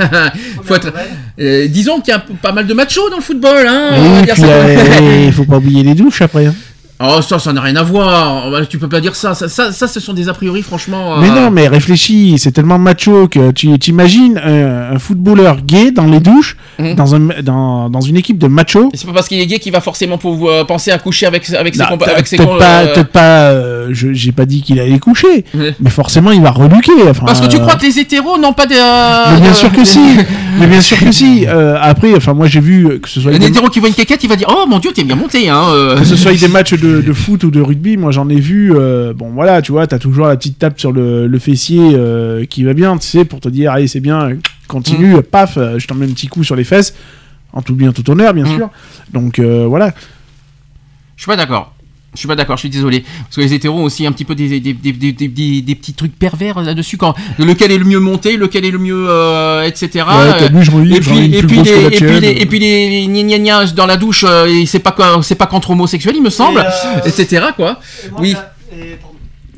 Faut 0.65 0.75
être-. 0.75 0.93
Euh, 1.41 1.67
disons 1.69 2.01
qu'il 2.01 2.13
y 2.13 2.17
a 2.17 2.21
pas 2.21 2.53
mal 2.53 2.67
de 2.67 2.75
machos 2.75 3.09
dans 3.11 3.17
le 3.17 3.23
football, 3.23 3.67
hein. 3.67 4.23
puis, 4.27 4.41
ça. 4.41 4.47
euh, 4.47 5.25
il 5.27 5.33
faut 5.35 5.45
pas 5.45 5.57
oublier 5.57 5.83
les 5.83 5.95
douches 5.95 6.23
après. 6.23 6.47
hein. 6.47 6.55
Oh, 7.03 7.23
ça, 7.23 7.39
ça 7.39 7.53
n'a 7.55 7.63
rien 7.63 7.77
à 7.77 7.83
voir. 7.83 8.51
Bah, 8.51 8.67
Tu 8.67 8.79
peux 8.79 8.89
pas 8.89 9.01
dire 9.01 9.17
ça. 9.17 9.35
Ça, 9.35 9.49
ça, 9.49 9.73
ça, 9.73 9.89
ce 9.89 10.01
sont 10.01 10.13
des 10.13 10.29
a 10.29 10.35
priori, 10.35 10.61
franchement. 10.63 11.17
Mais 11.19 11.31
euh, 11.31 11.35
non, 11.35 11.51
mais 11.51 11.67
réfléchis, 11.67 12.35
c'est 12.39 12.53
tellement 12.53 12.79
macho 12.79 13.27
que 13.29 13.53
tu 13.53 13.79
t'imagines 13.79 14.39
un, 14.39 14.95
un 14.95 14.99
footballeur 14.99 15.57
gay 15.63 15.91
dans 15.93 16.05
les 16.07 16.21
douches, 16.21 16.57
Mhm. 16.79 16.95
dans, 16.95 17.15
un, 17.15 17.21
dans, 17.43 17.89
dans 17.91 18.01
une 18.01 18.17
équipe 18.17 18.39
de 18.39 18.47
machos. 18.49 18.91
Et 18.93 18.97
C'est 18.97 19.07
pas 19.07 19.13
parce 19.15 19.29
qu'il 19.29 19.39
est 19.41 19.47
gay 19.47 19.59
qu'il 19.59 19.73
va 19.73 19.81
forcément 19.81 20.19
pouvoir 20.19 20.67
penser 20.67 20.91
à 20.91 20.99
coucher 20.99 21.27
avec, 21.27 21.49
avec 21.51 21.75
ses 21.75 21.81
Non, 21.83 21.89
compa- 21.91 22.05
peut- 22.07 22.11
avec 22.13 22.27
ses 22.27 22.37
peut-être 22.37 22.49
com- 22.51 22.59
pas, 22.59 22.81
euh, 22.83 22.95
peut-être 22.95 23.13
pas 23.13 23.21
euh, 23.51 23.89
je- 23.93 24.13
j'ai 24.13 24.33
pas 24.33 24.45
dit 24.47 24.61
qu'il 24.63 24.79
allait 24.81 24.99
coucher, 24.99 25.45
mais 25.81 25.91
forcément 25.91 26.33
il 26.33 26.43
va 26.43 26.51
reluquer. 26.51 26.93
Enfin, 27.09 27.25
Parce 27.27 27.41
que 27.41 27.47
tu 27.47 27.57
euh, 27.57 27.61
crois 27.61 27.77
que 27.77 27.85
les 27.87 27.99
hétéros 27.99 28.39
n'ont 28.39 28.53
pas 28.53 28.67
de. 28.67 28.75
euh, 28.75 29.35
Mais 29.35 29.41
bien 29.41 29.53
sûr 29.55 29.73
que 29.73 29.85
si, 29.85 30.01
mais 30.59 30.67
bien 30.67 30.81
sûr 30.81 30.99
que 30.99 31.13
si. 31.13 31.47
Euh, 31.47 31.77
après, 31.81 32.15
enfin 32.17 32.35
moi 32.35 32.47
j'ai 32.47 32.61
vu 32.61 32.99
que 33.01 33.09
ce 33.09 33.21
soit 33.21 33.33
Un 33.33 33.39
des, 33.39 33.47
hétéro 33.47 33.69
qui 33.69 33.79
voit 33.81 33.89
une 33.89 33.95
quéquette, 33.95 34.23
il 34.23 34.29
va 34.29 34.37
dire 34.37 34.49
Oh 34.51 34.65
mon 34.69 34.79
dieu, 34.79 34.91
t'es 34.95 35.05
bien 35.05 35.17
monté, 35.17 35.49
hein. 35.49 35.63
euh. 35.73 35.99
que 35.99 36.05
ce 36.05 36.17
soit 36.17 36.33
des 36.33 36.49
matchs 36.49 36.75
de, 36.75 36.90
de 37.01 37.13
foot 37.13 37.45
ou 37.45 37.51
de 37.51 37.61
rugby, 37.61 37.97
moi 37.97 38.11
j'en 38.11 38.29
ai 38.29 38.41
vu. 38.41 38.73
euh, 38.75 39.13
bon 39.15 39.31
voilà, 39.31 39.63
tu 39.63 39.73
vois, 39.73 39.87
t'as 39.87 39.99
toujours 39.99 40.27
la 40.27 40.37
petite 40.37 40.59
tape 40.59 40.79
sur 40.81 40.93
le, 40.93 41.27
le 41.27 41.39
fessier 41.39 41.81
euh, 41.95 42.45
qui 42.45 42.65
va 42.65 42.75
bien, 42.75 42.97
tu 42.99 43.07
sais, 43.07 43.25
pour 43.25 43.41
te 43.41 43.49
dire 43.49 43.73
allez 43.73 43.87
c'est 43.89 44.01
bien, 44.01 44.31
continue, 44.69 45.15
Mm. 45.15 45.23
paf, 45.23 45.57
euh, 45.57 45.79
je 45.79 45.87
t'en 45.87 45.95
mets 45.95 46.07
un 46.07 46.13
petit 46.13 46.27
coup 46.29 46.43
sur 46.45 46.57
les 46.57 46.65
fesses, 46.65 46.95
en 47.53 47.63
tout 47.63 47.75
bien 47.75 47.93
tout 47.93 48.09
honneur 48.11 48.35
bien 48.35 48.45
Mm. 48.45 48.57
sûr. 48.57 48.71
Donc 49.13 49.39
euh, 49.39 49.67
voilà. 49.67 49.95
Je 51.17 51.23
suis 51.23 51.29
pas 51.29 51.37
d'accord. 51.37 51.75
Je 52.15 52.19
suis 52.19 52.27
pas 52.27 52.35
d'accord, 52.35 52.57
je 52.57 52.63
suis 52.63 52.71
désolé. 52.71 53.05
Parce 53.25 53.37
que 53.37 53.41
les 53.41 53.55
hétéros 53.55 53.79
ont 53.79 53.85
aussi 53.85 54.05
un 54.05 54.11
petit 54.11 54.25
peu 54.25 54.35
des, 54.35 54.59
des, 54.61 54.73
des, 54.73 54.93
des, 54.93 55.13
des, 55.13 55.29
des- 55.29 55.63
des 55.63 55.75
petits 55.77 55.93
trucs 55.95 56.19
pervers 56.19 56.61
là-dessus. 56.61 56.97
Quand 56.97 57.15
lequel 57.39 57.71
est 57.71 57.79
le 57.79 57.85
mieux 57.85 58.01
monté, 58.01 58.37
lequel 58.37 58.65
est 58.65 58.71
le 58.73 58.79
mieux, 58.79 59.07
euh, 59.09 59.63
etc. 59.63 60.05
Ouais, 60.09 60.47
et 60.97 61.01
puis, 61.01 61.19
et 61.19 61.29
les, 61.31 61.39
et 61.39 61.91
puis, 61.91 62.21
les, 62.21 62.31
et 62.43 62.47
puis 62.47 62.59
les, 62.59 63.07
les 63.07 63.07
gna 63.07 63.23
gna 63.23 63.39
gna 63.39 63.67
dans 63.67 63.87
la 63.87 63.97
douche, 63.97 64.25
euh, 64.29 64.65
c'est 64.67 64.81
pas 64.81 64.91
quoi, 64.93 65.21
c'est 65.23 65.37
pas 65.37 65.47
contre 65.47 65.71
homosexuel, 65.71 66.15
il 66.17 66.23
me 66.23 66.31
semble, 66.31 66.59
euh, 66.61 67.01
etc. 67.07 67.47
Quoi. 67.55 67.79
Et 68.05 68.11
moi, 68.11 68.21
Oui. 68.21 68.35
et. 68.73 68.99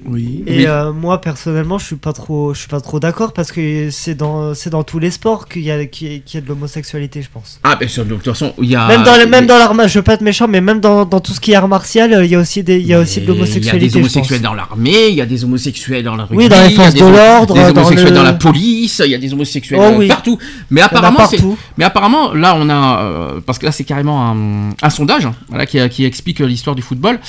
Oui. 0.07 0.43
Et 0.47 0.59
Oui. 0.59 0.67
euh, 0.67 0.93
moi 0.93 1.21
personnellement, 1.21 1.79
je 1.79 1.87
suis 1.87 1.97
pas 1.97 2.13
trop, 2.13 2.55
je 2.55 2.61
suis 2.61 2.69
pas 2.69 2.81
trop 2.81 2.99
d'accord 3.01 3.33
parce 3.33 3.53
que 3.53 3.89
c'est 3.91 4.15
dans, 4.15 4.55
c'est 4.55 4.71
dans 4.71 4.83
tous 4.83 4.99
les 4.99 5.11
sports 5.11 5.49
qu'il 5.49 5.63
y 5.63 5.71
a, 5.71 5.85
qu'il 5.87 6.13
y 6.13 6.17
a- 6.17 6.19
qu'il 6.19 6.35
y 6.35 6.43
a 6.43 6.45
de 6.45 6.49
l'homosexualité, 6.49 7.23
je 7.23 7.29
pense. 7.33 7.61
Ah, 7.63 7.77
ben 7.77 7.87
de 7.89 8.15
toute 8.15 8.25
façon, 8.25 8.53
il 8.61 8.71
y 8.71 8.77
a. 8.77 8.87
même 8.89 9.03
dans, 9.05 9.17
le, 9.17 9.27
même 9.27 9.47
dans 9.47 9.59
l'art, 9.59 9.75
ma- 9.75 9.87
je 9.87 9.99
veux 9.99 10.03
pas 10.03 10.15
être 10.15 10.21
méchant, 10.23 10.49
mais 10.49 10.61
même 10.61 10.81
dans, 10.81 11.05
dans 11.05 11.21
tout 11.21 11.33
ce 11.33 11.41
qui 11.41 11.53
est 11.53 11.55
art 11.55 11.69
martial, 11.69 12.13
euh, 12.13 12.25
il 12.25 12.31
y 12.31 12.35
a 12.35 12.39
aussi 12.41 12.63
des, 12.63 12.79
il 12.79 12.87
y 12.87 12.95
a 12.95 12.99
aussi 13.01 13.21
de 13.21 13.25
Il 13.25 13.29
y 13.29 13.31
a 13.31 13.35
l'homosexualité. 13.35 13.89
des 13.89 13.97
homosexuels 13.97 14.41
dans 14.43 14.55
l'armée, 14.55 15.09
il 15.09 15.15
y 15.15 15.21
a 15.21 15.27
des 15.27 15.45
homosexuels 15.45 16.03
dans 16.03 16.17
la 16.17 16.25
rugby, 16.25 16.37
Oui, 16.45 16.49
dans 16.49 16.61
les 16.63 16.67
il 16.69 16.73
y 16.73 16.75
a 16.75 16.83
forces 16.83 16.95
des 16.95 17.01
de 17.01 17.05
homo- 17.05 17.17
l'ordre, 17.17 17.55
des 17.55 17.61
dans 17.61 17.69
homosexuels 17.81 18.09
le- 18.11 18.15
dans 18.17 18.23
la 18.25 18.33
police, 18.35 19.03
il 19.05 19.11
y 19.11 19.15
a 19.15 19.19
des 19.19 19.33
homosexuels 19.33 19.79
Oh 19.81 19.85
euh, 19.85 19.99
oui. 19.99 20.09
partout. 20.09 20.39
Mais 20.71 20.81
apparemment, 20.81 21.27
c'est 21.27 21.39
mais 21.79 21.85
apparemment 21.85 22.35
là 22.35 22.55
on 22.59 22.69
a 22.69 23.01
euh, 23.03 23.41
parce 23.45 23.59
que 23.59 23.67
là 23.67 23.73
c'est 23.73 23.85
carrément 23.85 24.31
un, 24.31 24.71
un 24.83 24.91
sondage 24.91 25.27
hein, 25.27 25.35
voilà 25.49 25.67
qui, 25.67 25.79
qui 25.91 26.05
explique 26.05 26.41
l'histoire 26.41 26.75
du 26.75 26.83
football. 26.83 27.21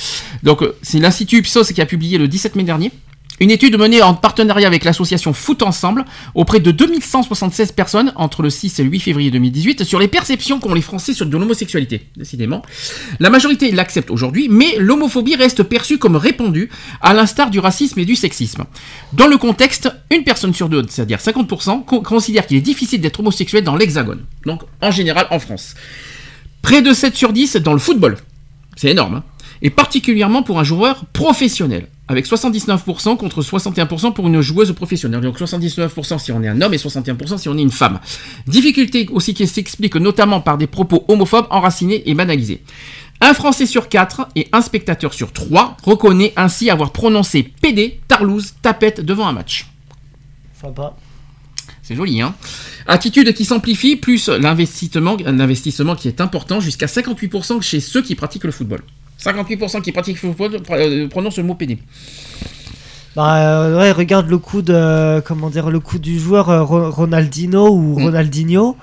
Donc 0.42 0.62
c'est 0.82 0.98
l'institut 0.98 1.38
Ipsos 1.38 1.72
qui 1.72 1.80
a 1.80 1.86
publié 1.86 2.18
le 2.18 2.26
17 2.28 2.56
mai 2.56 2.63
dernier. 2.64 2.90
Une 3.40 3.50
étude 3.50 3.76
menée 3.76 4.00
en 4.00 4.14
partenariat 4.14 4.68
avec 4.68 4.84
l'association 4.84 5.32
Foot 5.32 5.62
Ensemble 5.64 6.04
auprès 6.36 6.60
de 6.60 6.70
2176 6.70 7.72
personnes 7.72 8.12
entre 8.14 8.42
le 8.42 8.48
6 8.50 8.78
et 8.78 8.84
le 8.84 8.90
8 8.90 9.00
février 9.00 9.32
2018 9.32 9.82
sur 9.82 9.98
les 9.98 10.06
perceptions 10.06 10.60
qu'ont 10.60 10.72
les 10.72 10.80
Français 10.80 11.14
sur 11.14 11.26
de 11.26 11.36
l'homosexualité, 11.36 12.02
décidément. 12.16 12.62
La 13.18 13.30
majorité 13.30 13.72
l'accepte 13.72 14.12
aujourd'hui, 14.12 14.46
mais 14.48 14.76
l'homophobie 14.78 15.34
reste 15.34 15.64
perçue 15.64 15.98
comme 15.98 16.14
répandue, 16.14 16.70
à 17.00 17.12
l'instar 17.12 17.50
du 17.50 17.58
racisme 17.58 17.98
et 17.98 18.04
du 18.04 18.14
sexisme. 18.14 18.66
Dans 19.12 19.26
le 19.26 19.36
contexte, 19.36 19.90
une 20.12 20.22
personne 20.22 20.54
sur 20.54 20.68
deux, 20.68 20.84
c'est-à-dire 20.88 21.18
50%, 21.18 21.84
con- 21.84 22.02
considère 22.02 22.46
qu'il 22.46 22.56
est 22.56 22.60
difficile 22.60 23.00
d'être 23.00 23.18
homosexuel 23.18 23.64
dans 23.64 23.74
l'Hexagone, 23.74 24.24
donc 24.46 24.62
en 24.80 24.92
général 24.92 25.26
en 25.32 25.40
France. 25.40 25.74
Près 26.62 26.82
de 26.82 26.92
7 26.92 27.16
sur 27.16 27.32
10 27.32 27.56
dans 27.56 27.72
le 27.72 27.80
football, 27.80 28.16
c'est 28.76 28.90
énorme, 28.90 29.16
hein. 29.16 29.24
et 29.60 29.70
particulièrement 29.70 30.44
pour 30.44 30.60
un 30.60 30.64
joueur 30.64 31.04
professionnel, 31.12 31.88
avec 32.08 32.26
79% 32.26 33.16
contre 33.16 33.42
61% 33.42 34.12
pour 34.12 34.26
une 34.26 34.40
joueuse 34.40 34.72
professionnelle. 34.72 35.20
Donc 35.20 35.38
79% 35.38 36.18
si 36.18 36.32
on 36.32 36.42
est 36.42 36.48
un 36.48 36.60
homme 36.60 36.74
et 36.74 36.76
61% 36.76 37.38
si 37.38 37.48
on 37.48 37.56
est 37.56 37.62
une 37.62 37.70
femme. 37.70 38.00
Difficulté 38.46 39.08
aussi 39.10 39.34
qui 39.34 39.46
s'explique 39.46 39.96
notamment 39.96 40.40
par 40.40 40.58
des 40.58 40.66
propos 40.66 41.04
homophobes 41.08 41.46
enracinés 41.50 42.02
et 42.08 42.14
banalisés. 42.14 42.62
Un 43.20 43.32
Français 43.32 43.66
sur 43.66 43.88
4 43.88 44.28
et 44.36 44.48
un 44.52 44.60
spectateur 44.60 45.14
sur 45.14 45.32
3 45.32 45.76
reconnaît 45.82 46.32
ainsi 46.36 46.68
avoir 46.68 46.92
prononcé 46.92 47.42
PD, 47.42 48.00
tarlouse, 48.08 48.54
tapette 48.60 49.00
devant 49.00 49.26
un 49.26 49.32
match. 49.32 49.66
Sympa. 50.60 50.94
C'est 51.82 51.94
joli, 51.94 52.20
hein 52.20 52.34
Attitude 52.86 53.32
qui 53.34 53.44
s'amplifie, 53.44 53.96
plus 53.96 54.28
l'investissement, 54.28 55.16
l'investissement 55.24 55.94
qui 55.94 56.08
est 56.08 56.20
important, 56.20 56.60
jusqu'à 56.60 56.86
58% 56.86 57.60
chez 57.62 57.80
ceux 57.80 58.02
qui 58.02 58.14
pratiquent 58.14 58.44
le 58.44 58.52
football. 58.52 58.80
58% 59.24 59.80
qui 59.82 59.92
pratiquent 59.92 60.22
le 60.22 60.32
football 60.32 60.60
euh, 60.70 61.08
prononcent 61.08 61.38
le 61.38 61.44
mot 61.44 61.54
PD. 61.54 61.78
Bah 63.16 63.36
euh, 63.36 63.78
ouais, 63.78 63.92
regarde 63.92 64.28
le 64.28 64.38
coup 64.38 64.60
de 64.62 65.20
comment 65.20 65.48
dire 65.48 65.70
le 65.70 65.78
coup 65.80 65.98
du 66.00 66.18
joueur 66.18 66.50
euh, 66.50 66.62
Ro- 66.62 66.90
Ronaldinho 66.90 67.68
ou 67.70 67.98
Mm. 68.00 68.04
Ronaldinho. 68.04 68.76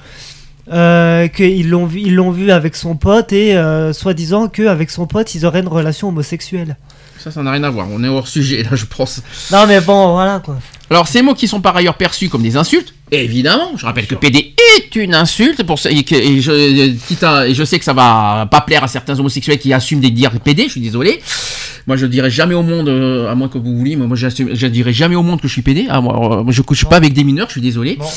Euh, 0.71 1.27
qu'ils 1.27 1.69
l'ont 1.69 1.85
vu, 1.85 1.99
ils 2.01 2.15
l'ont 2.15 2.31
vu 2.31 2.49
avec 2.51 2.75
son 2.77 2.95
pote 2.95 3.33
et 3.33 3.57
euh, 3.57 3.91
soi-disant 3.93 4.47
qu'avec 4.47 4.89
son 4.89 5.05
pote 5.05 5.35
ils 5.35 5.45
auraient 5.45 5.59
une 5.59 5.67
relation 5.67 6.07
homosexuelle. 6.09 6.77
Ça, 7.17 7.29
ça 7.29 7.43
n'a 7.43 7.51
rien 7.51 7.63
à 7.63 7.69
voir. 7.69 7.87
On 7.91 8.03
est 8.03 8.07
hors 8.07 8.27
sujet, 8.27 8.63
là, 8.63 8.69
je 8.73 8.85
pense. 8.85 9.21
Non 9.51 9.65
mais 9.67 9.81
bon, 9.81 10.13
voilà 10.13 10.39
quoi. 10.39 10.57
Alors, 10.91 11.07
ces 11.07 11.21
mots 11.21 11.33
qui 11.33 11.47
sont 11.47 11.61
par 11.61 11.75
ailleurs 11.77 11.95
perçus 11.95 12.27
comme 12.27 12.43
des 12.43 12.57
insultes, 12.57 12.93
évidemment, 13.11 13.71
je 13.77 13.85
rappelle 13.85 14.07
que 14.07 14.15
PD 14.15 14.53
est 14.77 14.95
une 14.97 15.15
insulte, 15.15 15.63
pour, 15.63 15.79
et, 15.89 16.03
que- 16.03 16.15
et 16.15 16.41
je, 16.41 16.91
quitte 17.07 17.23
à- 17.23 17.47
et 17.47 17.53
je 17.55 17.63
sais 17.63 17.79
que 17.79 17.85
ça 17.85 17.93
va 17.93 18.45
pas 18.51 18.59
plaire 18.61 18.83
à 18.83 18.89
certains 18.89 19.17
homosexuels 19.17 19.57
qui 19.57 19.71
assument 19.71 20.01
de 20.01 20.09
dire 20.09 20.31
PD, 20.41 20.65
je 20.65 20.71
suis 20.71 20.81
désolé. 20.81 21.21
Moi, 21.87 21.97
je 21.97 22.05
dirais 22.05 22.29
jamais 22.29 22.53
au 22.53 22.61
monde, 22.61 22.89
euh, 22.89 23.31
à 23.31 23.33
moins 23.35 23.47
que 23.47 23.57
vous 23.57 23.75
vouliez, 23.75 23.95
moi, 23.95 24.15
je 24.15 24.67
dirais 24.67 24.93
jamais 24.93 25.15
au 25.15 25.23
monde 25.23 25.41
que 25.41 25.47
je 25.47 25.53
suis 25.53 25.61
PD. 25.63 25.87
Ah, 25.89 25.99
moi, 25.99 26.39
euh, 26.39 26.43
moi, 26.43 26.51
je 26.53 26.61
couche 26.61 26.85
pas 26.85 26.97
avec 26.97 27.13
des 27.13 27.23
mineurs, 27.23 27.47
je 27.47 27.53
suis 27.53 27.61
désolé. 27.61 27.97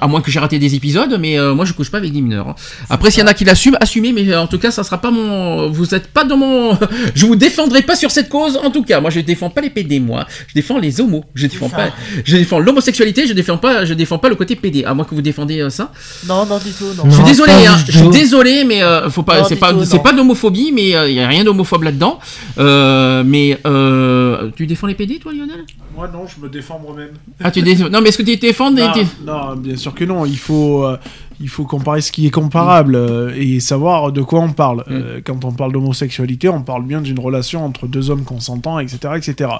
À 0.00 0.06
moins 0.06 0.20
que 0.20 0.30
j'ai 0.30 0.38
raté 0.38 0.58
des 0.58 0.74
épisodes, 0.74 1.16
mais 1.18 1.38
euh, 1.38 1.54
moi 1.54 1.64
je 1.64 1.72
couche 1.72 1.90
pas 1.90 1.96
avec 1.98 2.12
des 2.12 2.20
mineurs. 2.20 2.48
hein. 2.50 2.54
Après, 2.90 3.10
s'il 3.10 3.20
y 3.20 3.24
en 3.24 3.26
a 3.26 3.32
qui 3.34 3.44
l'assument, 3.46 3.78
assumez, 3.80 4.12
mais 4.12 4.28
euh, 4.28 4.42
en 4.42 4.46
tout 4.46 4.58
cas, 4.58 4.70
ça 4.70 4.84
sera 4.84 4.98
pas 5.00 5.10
mon. 5.10 5.70
Vous 5.70 5.94
êtes 5.94 6.08
pas 6.08 6.24
dans 6.24 6.36
mon. 6.36 6.78
je 7.14 7.24
vous 7.24 7.34
défendrai 7.34 7.80
pas 7.82 7.96
sur 7.96 8.10
cette 8.10 8.28
cause, 8.28 8.58
en 8.62 8.70
tout 8.70 8.82
cas. 8.82 9.00
Moi, 9.00 9.08
je 9.10 9.20
défends 9.20 9.48
pas 9.50 9.62
les 9.62 9.70
PD, 9.70 10.00
moi. 10.00 10.26
Je 10.48 10.54
défends 10.54 10.78
les 10.78 11.00
homos. 11.00 11.24
Je 11.34 11.46
défends 11.46 11.70
pas. 11.70 11.90
Je 12.24 12.36
défends 12.36 12.58
l'homosexualité. 12.58 13.26
Je 13.26 13.32
défends 13.32 13.58
pas. 13.58 13.84
Je 13.84 13.94
défends 13.94 14.18
pas 14.18 14.28
le 14.28 14.34
côté 14.34 14.56
PD. 14.56 14.84
À 14.84 14.94
moins 14.94 15.04
que 15.04 15.14
vous 15.14 15.22
défendez 15.22 15.60
euh, 15.60 15.70
ça. 15.70 15.92
Non, 16.26 16.46
non, 16.46 16.58
du 16.58 16.72
tout, 16.72 16.86
non. 16.96 17.04
je 17.06 17.14
suis 17.14 17.24
désolé. 17.24 17.52
Hein, 17.52 17.76
je 17.86 17.98
suis 17.98 18.08
désolé, 18.08 18.64
mais 18.64 18.82
euh, 18.82 19.10
faut 19.10 19.22
pas. 19.22 19.44
C'est 19.44 19.56
pas. 19.56 19.72
C'est 19.84 20.02
pas 20.02 20.12
d'homophobie, 20.12 20.72
mais 20.72 20.90
il 20.90 21.14
y 21.14 21.20
a 21.20 21.28
rien 21.28 21.44
d'homophobe 21.44 21.84
là-dedans. 21.84 22.18
Euh, 22.58 23.22
mais 23.24 23.58
euh, 23.66 24.50
tu 24.56 24.66
défends 24.66 24.86
les 24.86 24.94
PD, 24.94 25.18
toi, 25.18 25.32
Lionel? 25.32 25.64
Moi, 25.94 26.08
non, 26.12 26.26
je 26.26 26.40
me 26.42 26.48
défends 26.48 26.78
moi-même. 26.78 27.10
Ah, 27.42 27.50
tu 27.50 27.62
défends. 27.62 27.88
Non, 27.88 28.00
mais 28.00 28.08
est-ce 28.08 28.18
que 28.18 28.22
tu 28.22 28.36
défends 28.36 28.70
Non, 28.70 29.56
bien 29.56 29.76
sûr 29.76 29.94
que 29.94 30.04
non. 30.04 30.24
Il 30.24 30.38
faut, 30.38 30.84
euh, 30.84 30.96
il 31.40 31.48
faut 31.48 31.64
comparer 31.64 32.00
ce 32.00 32.12
qui 32.12 32.26
est 32.26 32.30
comparable 32.30 32.94
euh, 32.96 33.32
et 33.36 33.60
savoir 33.60 34.12
de 34.12 34.22
quoi 34.22 34.40
on 34.40 34.52
parle. 34.52 34.78
Mm. 34.80 34.92
Euh, 34.92 35.20
quand 35.24 35.44
on 35.44 35.52
parle 35.52 35.72
d'homosexualité, 35.72 36.48
on 36.48 36.62
parle 36.62 36.84
bien 36.84 37.00
d'une 37.00 37.18
relation 37.18 37.64
entre 37.64 37.86
deux 37.86 38.10
hommes 38.10 38.24
consentants, 38.24 38.78
etc., 38.78 38.98
etc. 39.16 39.50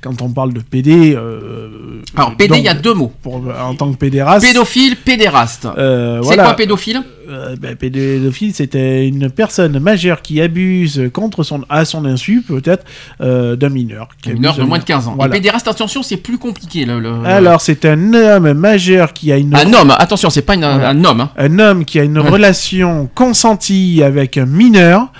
Quand 0.00 0.22
on 0.22 0.30
parle 0.30 0.52
de 0.52 0.60
PD, 0.60 1.14
euh, 1.14 2.02
Alors, 2.16 2.36
PD, 2.36 2.58
il 2.58 2.64
y 2.64 2.68
a 2.68 2.74
deux 2.74 2.94
mots. 2.94 3.12
pour- 3.22 3.42
en 3.60 3.74
tant 3.74 3.92
que 3.92 3.96
pédéraste. 3.96 4.46
Pédophile, 4.46 4.96
pédéraste. 4.96 5.62
C'est 5.74 6.18
voilà. 6.20 6.44
quoi 6.44 6.54
pédophile? 6.54 7.02
Euh, 7.28 7.56
ben, 7.58 7.74
pédophile, 7.76 8.52
c'était 8.54 9.06
une 9.08 9.30
personne 9.30 9.78
majeure 9.78 10.20
qui 10.22 10.40
abuse 10.40 11.10
contre 11.12 11.42
son, 11.42 11.64
à 11.68 11.84
son 11.84 12.04
insu, 12.04 12.42
peut-être, 12.42 12.84
euh, 13.20 13.56
d'un 13.56 13.68
mineur. 13.70 14.08
qui 14.22 14.30
Un 14.30 14.34
mineur 14.34 14.56
de 14.56 14.62
moins 14.62 14.78
de 14.78 14.84
15 14.84 15.08
ans. 15.08 15.14
Voilà. 15.16 15.34
Et 15.34 15.38
pédéraste, 15.38 15.66
attention, 15.68 16.02
c'est 16.02 16.16
plus 16.18 16.38
compliqué. 16.38 16.84
Le, 16.84 17.00
le- 17.00 17.24
Alors, 17.26 17.60
c'est 17.60 17.84
un 17.84 18.12
homme 18.14 18.52
majeur 18.52 19.12
qui 19.12 19.32
a 19.32 19.36
une 19.38 19.54
un 19.54 19.72
homme, 19.72 19.92
attention, 19.96 20.30
c'est 20.30 20.42
pas 20.42 20.54
une- 20.54 20.64
un 20.64 21.04
homme. 21.04 21.20
hein. 21.22 21.30
un 21.36 21.58
homme 21.58 21.84
qui 21.84 21.98
a 21.98 22.04
une 22.04 22.18
Ouais. 22.18 22.28
relation 22.28 23.08
consentie 23.14 24.02
avec 24.02 24.36
un 24.36 24.46
mineur. 24.46 25.10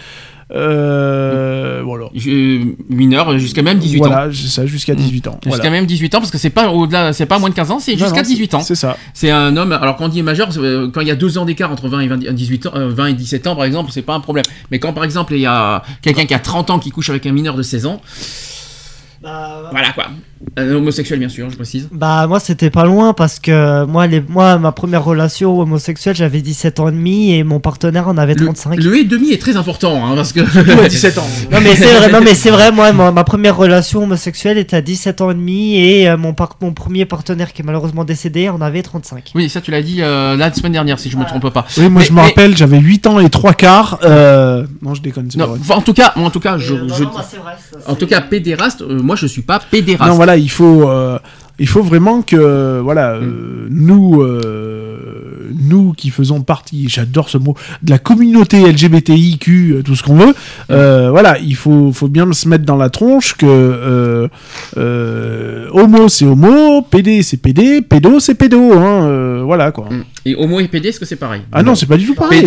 Euh, 0.55 1.83
voilà. 1.85 2.07
Mineur 2.89 3.39
jusqu'à 3.39 3.63
même 3.63 3.79
18 3.79 4.01
ans. 4.03 4.07
Voilà, 4.07 4.33
c'est 4.33 4.47
ça, 4.49 4.67
jusqu'à 4.67 4.95
18 4.95 5.27
ans. 5.27 5.41
Jusqu'à 5.43 5.57
Voilà. 5.59 5.71
même 5.71 5.87
18 5.87 6.15
ans, 6.15 6.19
parce 6.21 6.31
que 6.31 6.39
c'est 6.39 6.51
pas 6.51 6.69
au-delà, 6.71 7.13
c'est 7.13 7.27
pas 7.27 7.39
moins 7.39 7.51
de 7.51 7.55
15 7.55 7.71
ans, 7.73 7.79
c'est 7.81 7.97
jusqu'à 7.99 8.23
non, 8.23 8.29
18 8.29 8.55
ans. 8.55 8.61
C'est 8.61 8.75
ça. 8.75 8.97
C'est 9.15 9.31
un 9.31 9.57
homme, 9.57 9.73
alors 9.73 9.97
quand 9.97 10.05
on 10.05 10.09
dit 10.09 10.23
majeur, 10.23 10.49
euh, 10.59 10.91
quand 10.93 11.01
il 11.01 11.09
y 11.09 11.11
a 11.11 11.17
deux 11.17 11.39
ans 11.39 11.45
d'écart 11.45 11.73
entre 11.73 11.89
20 11.89 12.01
et 12.01 12.09
20 12.09 12.17
18 12.33 12.67
ans, 12.67 12.71
euh, 12.77 12.89
20 12.91 13.07
et 13.09 13.13
17 13.15 13.47
ans 13.49 13.57
par 13.57 13.65
exemple, 13.65 13.91
c'est 13.93 14.03
pas 14.03 14.15
un 14.15 14.21
problème. 14.21 14.45
Mais 14.71 14.79
quand 14.79 14.93
par 14.93 15.05
exemple 15.05 15.35
il 15.35 15.41
y 15.41 15.47
a 15.47 15.83
quelqu'un 16.03 16.25
qui 16.27 16.35
a 16.35 16.39
30 16.39 16.71
ans 16.71 16.79
qui 16.79 16.91
couche 16.91 17.11
avec 17.11 17.27
un 17.27 17.33
mineur 17.33 17.57
de 17.57 17.63
16 17.63 17.87
ans, 17.87 18.01
Bah, 19.23 19.63
voilà 19.71 19.91
quoi. 19.93 20.05
Un 20.57 20.71
homosexuel 20.73 21.19
bien 21.19 21.29
sûr, 21.29 21.51
je 21.51 21.57
précise. 21.57 21.89
Bah 21.93 22.27
moi 22.27 22.39
c'était 22.41 22.71
pas 22.71 22.85
loin 22.85 23.13
parce 23.13 23.39
que 23.41 23.85
moi 23.87 24.07
les 24.07 24.21
moi 24.21 24.59
ma 24.59 24.73
première 24.73 25.05
relation 25.05 25.59
homosexuelle 25.59 26.15
j'avais 26.15 26.41
17 26.43 26.81
ans 26.81 26.89
et 26.89 26.93
demi 26.93 27.35
et 27.35 27.43
mon 27.45 27.61
partenaire 27.61 28.09
en 28.09 28.17
avait 28.19 28.35
Le, 28.35 28.45
35. 28.47 28.77
le 28.83 28.97
et 28.99 29.05
demi 29.05 29.33
est 29.33 29.41
très 29.41 29.57
important, 29.57 30.05
hein, 30.07 30.15
parce 30.15 30.33
que... 30.33 30.41
À 30.85 30.89
17 30.89 31.19
ans. 31.19 31.27
Non 31.51 31.59
mais 31.63 31.75
c'est 31.75 31.93
vrai, 31.93 32.11
non 32.13 32.21
mais 32.23 32.35
c'est 32.35 32.51
vrai 32.51 32.71
moi 32.73 32.93
ma, 32.93 33.11
ma 33.11 33.25
première 33.25 33.57
relation 33.57 34.03
homosexuelle 34.05 34.59
était 34.59 34.77
à 34.77 34.81
17 34.83 35.21
ans 35.23 35.31
et 35.31 35.35
demi 35.35 35.77
et 35.77 36.09
euh, 36.09 36.17
mon 36.17 36.35
par- 36.35 36.57
mon 36.61 36.73
premier 36.73 37.05
partenaire 37.05 37.53
qui 37.53 37.63
est 37.63 37.65
malheureusement 37.65 38.05
décédé 38.05 38.49
en 38.49 38.61
avait 38.61 38.83
35. 38.83 39.33
Oui, 39.35 39.49
ça 39.49 39.61
tu 39.61 39.71
l'as 39.71 39.83
dit 39.83 40.03
euh, 40.03 40.37
la 40.37 40.53
semaine 40.53 40.73
dernière, 40.73 40.99
si 40.99 41.11
je 41.11 41.17
me 41.17 41.25
trompe 41.25 41.51
pas. 41.51 41.65
Oui, 41.79 41.89
moi 41.89 42.01
Mais- 42.03 42.07
je 42.07 42.13
me 42.13 42.17
mais- 42.17 42.23
rappelle, 42.27 42.57
j'avais 42.57 42.79
8 42.79 43.07
ans 43.07 43.19
et 43.19 43.31
3 43.31 43.55
quarts. 43.55 43.99
euh, 44.05 44.65
Non, 44.83 44.95
je 44.95 45.03
déconne, 45.03 45.29
c'est 45.31 45.41
en 45.43 45.81
tout 45.81 45.95
cas, 45.95 46.13
en 46.17 46.31
tout 46.31 46.41
cas, 46.41 46.59
je, 46.59 46.75
Et, 46.75 46.79
euh, 46.79 46.85
non, 46.85 46.95
je- 46.95 47.05
non, 47.05 47.11
bah, 47.15 47.25
c'est 47.29 47.39
vrai, 47.39 47.53
ça, 47.73 47.91
en 47.91 47.95
tout 47.95 48.07
cas, 48.07 48.21
pédéraste, 48.21 48.83
euh, 48.83 49.01
moi 49.03 49.17
je 49.17 49.27
suis 49.27 49.43
pas 49.43 49.59
pédéraste. 49.59 50.11
Non, 50.11 50.17
voilà, 50.17 50.34
il 50.37 50.51
faut, 50.51 50.89
euh, 50.89 51.19
il 51.59 51.69
faut 51.69 51.83
vraiment 51.83 52.23
que, 52.23 52.37
Mm. 52.37 52.83
voilà, 52.83 53.13
euh, 53.15 53.67
nous, 53.71 54.23
euh, 54.23 55.51
nous 55.69 55.93
qui 55.97 56.11
faisons 56.11 56.43
partie, 56.43 56.89
j'adore 56.89 57.29
ce 57.29 57.39
mot, 57.39 57.55
de 57.83 57.91
la 57.91 57.99
communauté 57.99 58.61
LGBTIQ, 58.63 59.83
tout 59.85 59.95
ce 59.95 60.03
qu'on 60.03 60.17
veut, 60.17 60.35
Mm. 60.69 61.09
voilà, 61.11 61.39
il 61.39 61.55
faut, 61.57 61.93
faut 61.93 62.09
bien 62.09 62.31
se 62.33 62.49
mettre 62.49 62.65
dans 62.65 62.77
la 62.77 62.91
tronche 62.91 63.37
que 63.37 64.29
homo 65.73 66.09
c'est 66.09 66.25
homo, 66.27 66.83
PD 66.83 67.23
c'est 67.23 67.37
PD, 67.39 67.83
pédo 67.83 68.21
c'est 68.21 68.35
pédo, 68.35 68.73
hein, 68.75 69.43
voilà 69.45 69.71
quoi. 69.73 69.87
Mm. 69.91 70.05
Et 70.27 70.35
homo 70.37 70.59
et 70.59 70.69
PD, 70.69 70.89
est-ce 70.89 70.99
que 71.01 71.05
c'est 71.05 71.17
pareil 71.17 71.43
Ah 71.53 71.63
non, 71.63 71.75
c'est 71.75 71.85
pas 71.87 71.99
du 71.99 72.07
tout 72.07 72.15
pareil. 72.15 72.43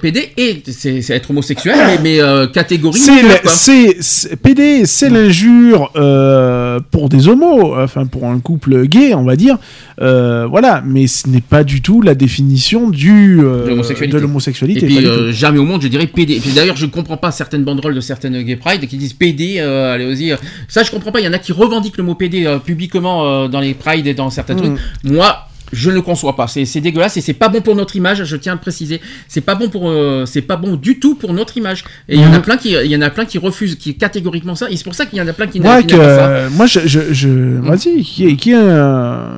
PD, 0.00 0.32
est, 0.36 0.68
c'est 0.70 1.10
être 1.10 1.30
homosexuel, 1.30 1.76
mais, 1.86 1.98
mais 2.02 2.20
euh, 2.20 2.48
catégorie. 2.48 2.98
C'est 2.98 4.36
PD, 4.42 4.84
c'est 4.86 5.08
l'injure 5.10 5.90
euh, 5.96 6.80
pour 6.90 7.08
des 7.08 7.28
homos, 7.28 7.76
enfin 7.78 8.06
pour 8.06 8.24
un 8.26 8.40
couple 8.40 8.86
gay, 8.86 9.14
on 9.14 9.22
va 9.24 9.36
dire. 9.36 9.58
Euh, 10.00 10.46
voilà, 10.46 10.82
mais 10.84 11.06
ce 11.06 11.28
n'est 11.28 11.40
pas 11.40 11.62
du 11.62 11.82
tout 11.82 12.02
la 12.02 12.14
définition 12.14 12.90
du 12.90 13.40
euh, 13.40 13.64
De 13.64 14.18
l'homosexualité. 14.18 14.84
Et 14.84 14.88
puis 14.88 15.32
jamais 15.32 15.58
au 15.58 15.64
monde, 15.64 15.82
je 15.82 15.88
dirais 15.88 16.06
PD. 16.08 16.34
Et 16.34 16.40
puis 16.40 16.50
d'ailleurs, 16.52 16.76
je 16.76 16.86
comprends 16.86 17.16
pas 17.16 17.30
certaines 17.30 17.64
banderoles 17.64 17.94
de 17.94 18.00
certaines 18.00 18.42
gay 18.42 18.56
pride 18.56 18.86
qui 18.88 18.96
disent 18.96 19.12
PD. 19.12 19.60
allez 19.60 20.22
y 20.22 20.34
ça, 20.68 20.82
je 20.82 20.90
comprends 20.90 21.12
pas. 21.12 21.20
Il 21.20 21.26
y 21.26 21.28
en 21.28 21.32
a 21.32 21.38
qui 21.38 21.52
revendiquent 21.52 21.96
le 21.98 22.04
mot 22.04 22.14
PD 22.14 22.58
publiquement 22.64 23.48
dans 23.48 23.60
les 23.60 23.74
prides 23.74 24.06
et 24.06 24.14
dans 24.14 24.30
certains 24.30 24.54
Mm. 24.54 24.58
trucs. 24.58 24.78
Moi. 25.04 25.46
Je 25.72 25.90
ne 25.90 25.94
le 25.96 26.02
conçois 26.02 26.34
pas, 26.36 26.46
c'est 26.48 26.80
dégueulasse 26.80 27.16
et 27.16 27.20
c'est 27.20 27.32
pas 27.34 27.48
bon 27.48 27.60
pour 27.60 27.76
notre 27.76 27.94
image. 27.96 28.24
Je 28.24 28.36
tiens 28.36 28.52
à 28.52 28.54
le 28.56 28.60
préciser, 28.60 29.00
c'est 29.28 29.40
pas 29.40 29.54
bon 29.54 29.68
pour, 29.68 29.88
euh, 29.88 30.26
c'est 30.26 30.42
pas 30.42 30.56
bon 30.56 30.74
du 30.76 30.98
tout 30.98 31.14
pour 31.14 31.32
notre 31.32 31.56
image. 31.56 31.84
Et 32.08 32.16
il 32.16 32.20
y 32.20 32.24
en 32.24 32.32
a 32.32 32.36
Mhm. 32.38 32.42
plein 32.42 32.56
qui, 32.56 32.70
il 32.72 32.90
y 32.90 32.96
en 32.96 33.02
a 33.02 33.10
plein 33.10 33.24
qui 33.24 33.38
refusent, 33.38 33.76
qui 33.76 33.94
catégoriquement 33.96 34.54
ça. 34.54 34.68
Et 34.70 34.76
c'est 34.76 34.84
pour 34.84 34.94
ça 34.94 35.06
qu'il 35.06 35.18
y 35.18 35.22
en 35.22 35.28
a 35.28 35.32
plein 35.32 35.46
qui 35.46 35.60
n'aiment 35.60 35.82
pas 35.86 36.16
ça. 36.16 36.48
moi, 36.56 36.66
je, 36.66 36.80
je, 36.86 37.12
je- 37.12 37.58
vas-y, 37.60 38.02
qui 38.02 38.26
est, 38.26 38.36
qui 38.36 38.50
est 38.52 38.54
un, 38.56 39.28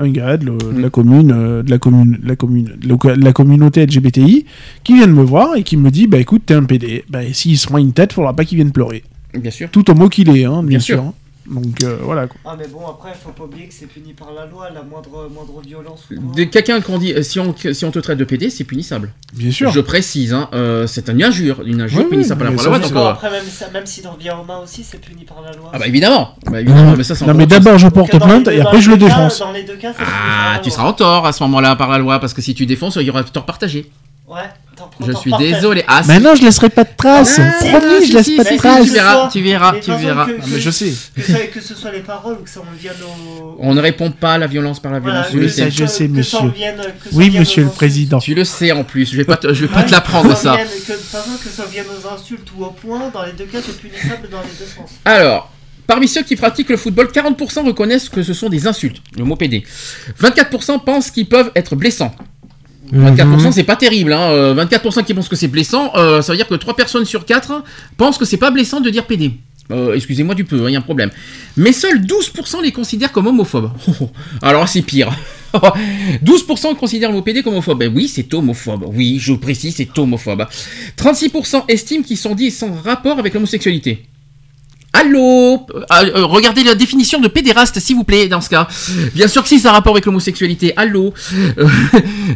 un 0.00 0.08
gars 0.08 0.36
de, 0.36 0.46
le- 0.46 0.72
de 0.76 0.80
la 0.80 0.90
commune, 0.90 1.32
euh, 1.34 1.62
de 1.62 1.70
la 1.70 1.78
commune, 1.78 2.18
de 2.22 2.28
la 2.28 2.36
commune, 2.36 2.72
de 2.80 3.08
la- 3.08 3.14
la 3.16 3.32
communauté 3.32 3.82
LGBTI, 3.86 4.46
qui 4.84 4.94
vient 4.94 5.06
de 5.06 5.12
me 5.12 5.22
voir 5.24 5.56
et 5.56 5.62
qui 5.62 5.76
me 5.76 5.90
dit, 5.90 6.06
bah 6.06 6.18
écoute, 6.18 6.42
t'es 6.46 6.54
un 6.54 6.64
PD. 6.64 7.04
Bah 7.10 7.20
s'il 7.32 7.58
se 7.58 7.66
prend 7.66 7.78
une 7.78 7.92
tête, 7.92 8.12
faudra 8.12 8.34
pas 8.34 8.44
qu'il 8.44 8.56
vienne 8.56 8.72
pleurer. 8.72 9.02
Bien 9.38 9.50
sûr. 9.50 9.68
Tout 9.70 9.90
homo 9.90 10.08
qu'il 10.08 10.28
est, 10.36 10.44
hein, 10.44 10.60
bien, 10.62 10.78
Bien 10.78 10.80
sûr. 10.80 10.96
sûr. 11.02 11.12
Donc 11.46 11.82
euh, 11.82 11.98
voilà. 12.02 12.26
Quoi. 12.28 12.38
Ah 12.44 12.54
mais 12.58 12.68
bon 12.68 12.86
après 12.88 13.12
faut 13.14 13.30
pas 13.32 13.44
oublier 13.44 13.66
que 13.66 13.74
c'est 13.74 13.86
puni 13.86 14.12
par 14.12 14.32
la 14.32 14.46
loi 14.46 14.70
la 14.70 14.82
moindre 14.82 15.28
moindre 15.28 15.60
violence. 15.66 16.08
Quelqu'un 16.50 16.80
qu'on 16.80 16.98
dit, 16.98 17.12
euh, 17.12 17.22
si 17.22 17.40
on, 17.40 17.54
si 17.56 17.84
on 17.84 17.90
te 17.90 17.98
traite 17.98 18.18
de 18.18 18.24
PD, 18.24 18.48
c'est 18.48 18.64
punissable. 18.64 19.12
Bien 19.32 19.50
sûr. 19.50 19.70
Je 19.72 19.80
précise, 19.80 20.32
hein, 20.32 20.48
euh, 20.54 20.86
c'est 20.86 21.08
une 21.08 21.22
injure, 21.22 21.62
une 21.64 21.80
injure 21.82 22.00
Oui, 22.02 22.10
punissable 22.10 22.42
oui, 22.48 22.54
par 22.56 22.64
la 22.64 22.70
loi. 22.70 22.78
c'est 22.82 22.92
donc, 22.94 23.02
Bon, 23.02 23.06
après 23.08 23.30
même, 23.30 23.44
ça- 23.44 23.70
même 23.70 23.86
si 23.86 24.02
aux 24.06 24.44
mains 24.44 24.58
aussi 24.62 24.84
c'est 24.84 25.00
puni 25.00 25.24
par 25.24 25.42
la 25.42 25.52
loi. 25.52 25.70
Ah 25.72 25.78
bah 25.78 25.86
évidemment, 25.88 26.36
bah, 26.50 26.60
évidemment, 26.60 26.94
mais 26.96 27.02
ça 27.04 27.14
c'est 27.16 27.26
Non 27.26 27.34
mais 27.34 27.46
d'abord 27.46 27.76
je 27.78 27.88
porte 27.88 28.12
dans 28.16 28.26
plainte 28.26 28.48
et 28.48 28.58
dans 28.58 28.66
après 28.66 28.80
je 28.80 28.90
le 28.90 28.96
cas- 28.96 29.06
défonce. 29.06 29.38
Dans 29.40 29.52
les 29.52 29.64
deux 29.64 29.76
cas 29.76 29.92
Ah, 29.98 30.60
tu 30.62 30.70
seras 30.70 30.84
en 30.88 30.92
tort 30.92 31.26
à 31.26 31.32
ce 31.32 31.42
moment-là 31.42 31.74
par 31.76 31.90
la 31.90 31.98
loi, 31.98 32.20
parce 32.20 32.34
que 32.34 32.40
si 32.42 32.54
tu 32.54 32.66
défonces, 32.66 32.96
il 32.96 33.02
y 33.02 33.10
aura 33.10 33.24
tort 33.24 33.46
partagé. 33.46 33.90
Ouais. 34.32 34.40
Je 35.06 35.12
suis 35.12 35.30
désolé. 35.38 35.84
Ah, 35.86 36.00
Mais 36.08 36.18
non, 36.18 36.34
je 36.34 36.42
laisserai 36.42 36.70
pas 36.70 36.84
de 36.84 36.88
traces. 36.96 37.38
Ah, 37.38 37.52
Promis, 37.78 38.00
si, 38.06 38.10
je 38.10 38.16
laisse 38.16 38.24
si, 38.26 38.36
pas 38.36 38.42
si, 38.44 38.48
de 38.50 38.54
si, 38.54 38.58
traces. 38.58 38.84
tu 38.84 38.90
verras, 38.90 39.28
tu 39.28 39.42
verras, 39.42 39.72
tu 39.78 39.92
verras. 39.92 40.26
que- 40.26 40.36
Ah, 40.40 40.44
mais 40.48 40.60
je 40.60 40.70
sais. 40.70 40.92
Que, 41.14 41.22
ça- 41.22 41.38
que 41.52 41.60
ce 41.60 41.74
soit 41.74 41.92
les 41.92 42.00
paroles 42.00 42.38
ou 42.40 42.42
que 42.42 42.48
ça 42.50 42.60
en 42.60 42.64
vienne 42.76 42.94
au. 43.04 43.56
On 43.60 43.74
ne 43.74 43.80
répond 43.80 44.10
pas 44.10 44.34
à 44.34 44.38
la 44.38 44.46
violence 44.46 44.80
par 44.80 44.90
la 44.90 44.98
Voilà, 45.00 45.28
violence. 45.28 45.34
le 45.34 45.42
Oui, 45.42 45.50
ça, 45.50 45.56
sais. 45.64 45.70
je 45.70 45.86
sais, 45.86 46.08
que 46.08 46.22
ça 46.22 46.38
en 46.38 46.44
monsieur. 46.44 46.56
vienne- 46.58 46.76
que 46.76 47.10
ça 47.10 47.16
Oui, 47.16 47.30
monsieur 47.30 47.64
le 47.64 47.68
président. 47.70 48.18
Tu 48.18 48.34
le 48.34 48.44
sais 48.44 48.72
en 48.72 48.82
plus. 48.82 49.10
Je 49.12 49.16
vais 49.16 49.24
pas, 49.24 49.36
te, 49.36 49.52
je 49.52 49.66
vais 49.66 49.72
pas 49.72 49.82
te 49.82 49.92
l'apprendre 49.92 50.34
ça. 50.36 50.56
vienne- 50.56 50.66
que 50.66 51.48
ça 51.50 51.64
vienne 51.70 51.86
aux 51.90 52.08
insultes 52.14 52.48
ou 52.56 52.64
au 52.64 52.70
point, 52.70 53.10
dans 53.12 53.24
les 53.24 53.32
deux 53.32 53.44
cas, 53.44 53.58
c'est 53.64 53.78
punissable 53.78 54.28
dans 54.30 54.40
les 54.40 54.48
deux 54.58 54.64
sens. 54.66 54.90
Alors, 55.04 55.52
parmi 55.86 56.08
ceux 56.08 56.22
qui 56.22 56.34
pratiquent 56.34 56.70
le 56.70 56.76
football, 56.78 57.08
40% 57.12 57.62
reconnaissent 57.66 58.08
que 58.08 58.22
ce 58.22 58.32
sont 58.32 58.48
des 58.48 58.66
insultes, 58.66 59.02
le 59.18 59.24
mot 59.24 59.36
PD. 59.36 59.64
24% 60.18 60.78
pensent 60.78 61.10
qu'ils 61.10 61.28
peuvent 61.28 61.50
être 61.54 61.76
blessants. 61.76 62.14
24% 62.92 63.46
Mhm. 63.46 63.52
c'est 63.52 63.62
pas 63.64 63.76
terrible, 63.76 64.12
hein. 64.12 64.30
euh, 64.30 64.54
24% 64.54 65.02
qui 65.04 65.14
pensent 65.14 65.28
que 65.28 65.36
c'est 65.36 65.48
blessant, 65.48 65.92
euh, 65.96 66.20
ça 66.22 66.32
veut 66.32 66.36
dire 66.36 66.46
que 66.46 66.54
3 66.54 66.74
personnes 66.76 67.04
sur 67.06 67.24
4 67.24 67.64
pensent 67.96 68.18
que 68.18 68.24
c'est 68.24 68.36
pas 68.36 68.50
blessant 68.50 68.80
de 68.80 68.90
dire 68.90 69.06
PD. 69.06 69.32
Euh, 69.70 69.94
Excusez-moi 69.94 70.34
du 70.34 70.44
peu, 70.44 70.58
il 70.68 70.72
y 70.72 70.76
a 70.76 70.78
un 70.78 70.82
problème. 70.82 71.10
Mais 71.56 71.72
seuls 71.72 72.00
12% 72.04 72.60
les 72.62 72.72
considèrent 72.72 73.12
comme 73.12 73.28
homophobes. 73.28 73.70
Alors 74.42 74.68
c'est 74.68 74.82
pire. 74.82 75.10
12% 76.24 76.76
considèrent 76.76 77.10
le 77.10 77.16
mot 77.16 77.22
PD 77.22 77.42
comme 77.42 77.52
homophobe. 77.54 77.78
Ben 77.78 77.92
oui, 77.94 78.08
c'est 78.08 78.32
homophobe. 78.34 78.84
Oui, 78.92 79.18
je 79.20 79.32
précise, 79.34 79.76
c'est 79.76 79.98
homophobe. 79.98 80.46
36% 80.96 81.64
estiment 81.68 82.02
qu'ils 82.02 82.16
sont 82.18 82.34
dits 82.34 82.50
sans 82.50 82.72
rapport 82.82 83.18
avec 83.18 83.34
l'homosexualité. 83.34 84.04
Allô 84.92 85.66
Euh, 85.74 85.80
euh, 85.92 86.24
Regardez 86.26 86.62
la 86.64 86.74
définition 86.74 87.18
de 87.20 87.28
pédéraste, 87.28 87.80
s'il 87.80 87.96
vous 87.96 88.04
plaît, 88.04 88.28
dans 88.28 88.40
ce 88.40 88.50
cas. 88.50 88.68
Bien 89.14 89.26
sûr 89.28 89.42
que 89.42 89.48
si 89.48 89.58
ça 89.58 89.70
a 89.70 89.72
rapport 89.72 89.92
avec 89.94 90.04
l'homosexualité, 90.06 90.72
allô 90.76 91.12
Euh, 91.58 91.68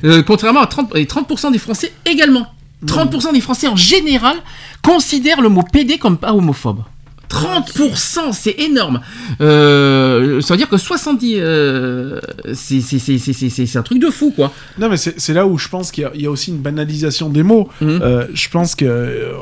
euh, 0.04 0.22
Contrairement 0.22 0.60
à 0.60 0.66
30%, 0.66 0.96
et 0.96 1.04
30% 1.04 1.52
des 1.52 1.58
Français 1.58 1.92
également. 2.04 2.46
30% 2.86 3.32
des 3.32 3.40
Français 3.40 3.68
en 3.68 3.76
général 3.76 4.36
considèrent 4.82 5.40
le 5.40 5.48
mot 5.48 5.62
PD 5.62 5.98
comme 5.98 6.18
pas 6.18 6.32
homophobe. 6.32 6.82
30%, 7.28 8.32
c'est 8.32 8.54
énorme. 8.60 9.00
Euh, 9.40 10.40
ça 10.40 10.54
veut 10.54 10.58
dire 10.58 10.68
que 10.68 10.76
70, 10.76 11.36
euh, 11.38 12.20
c'est- 12.54 13.76
un 13.76 13.82
truc 13.82 14.00
de 14.00 14.10
fou, 14.10 14.32
quoi. 14.34 14.52
Non, 14.78 14.88
mais 14.88 14.96
c'est 14.96 15.32
là 15.34 15.46
où 15.46 15.58
je 15.58 15.68
pense 15.68 15.90
qu'il 15.90 16.02
y 16.02 16.04
a- 16.06 16.12
il 16.14 16.22
y, 16.22 16.26
a 16.26 16.30
aussi 16.30 16.50
une 16.50 16.58
banalisation 16.58 17.28
des 17.28 17.42
mots. 17.42 17.68
Mhm. 17.80 18.00
Euh, 18.02 18.26
je 18.32 18.48
pense 18.48 18.74
que 18.74 18.84
euh, 18.84 19.32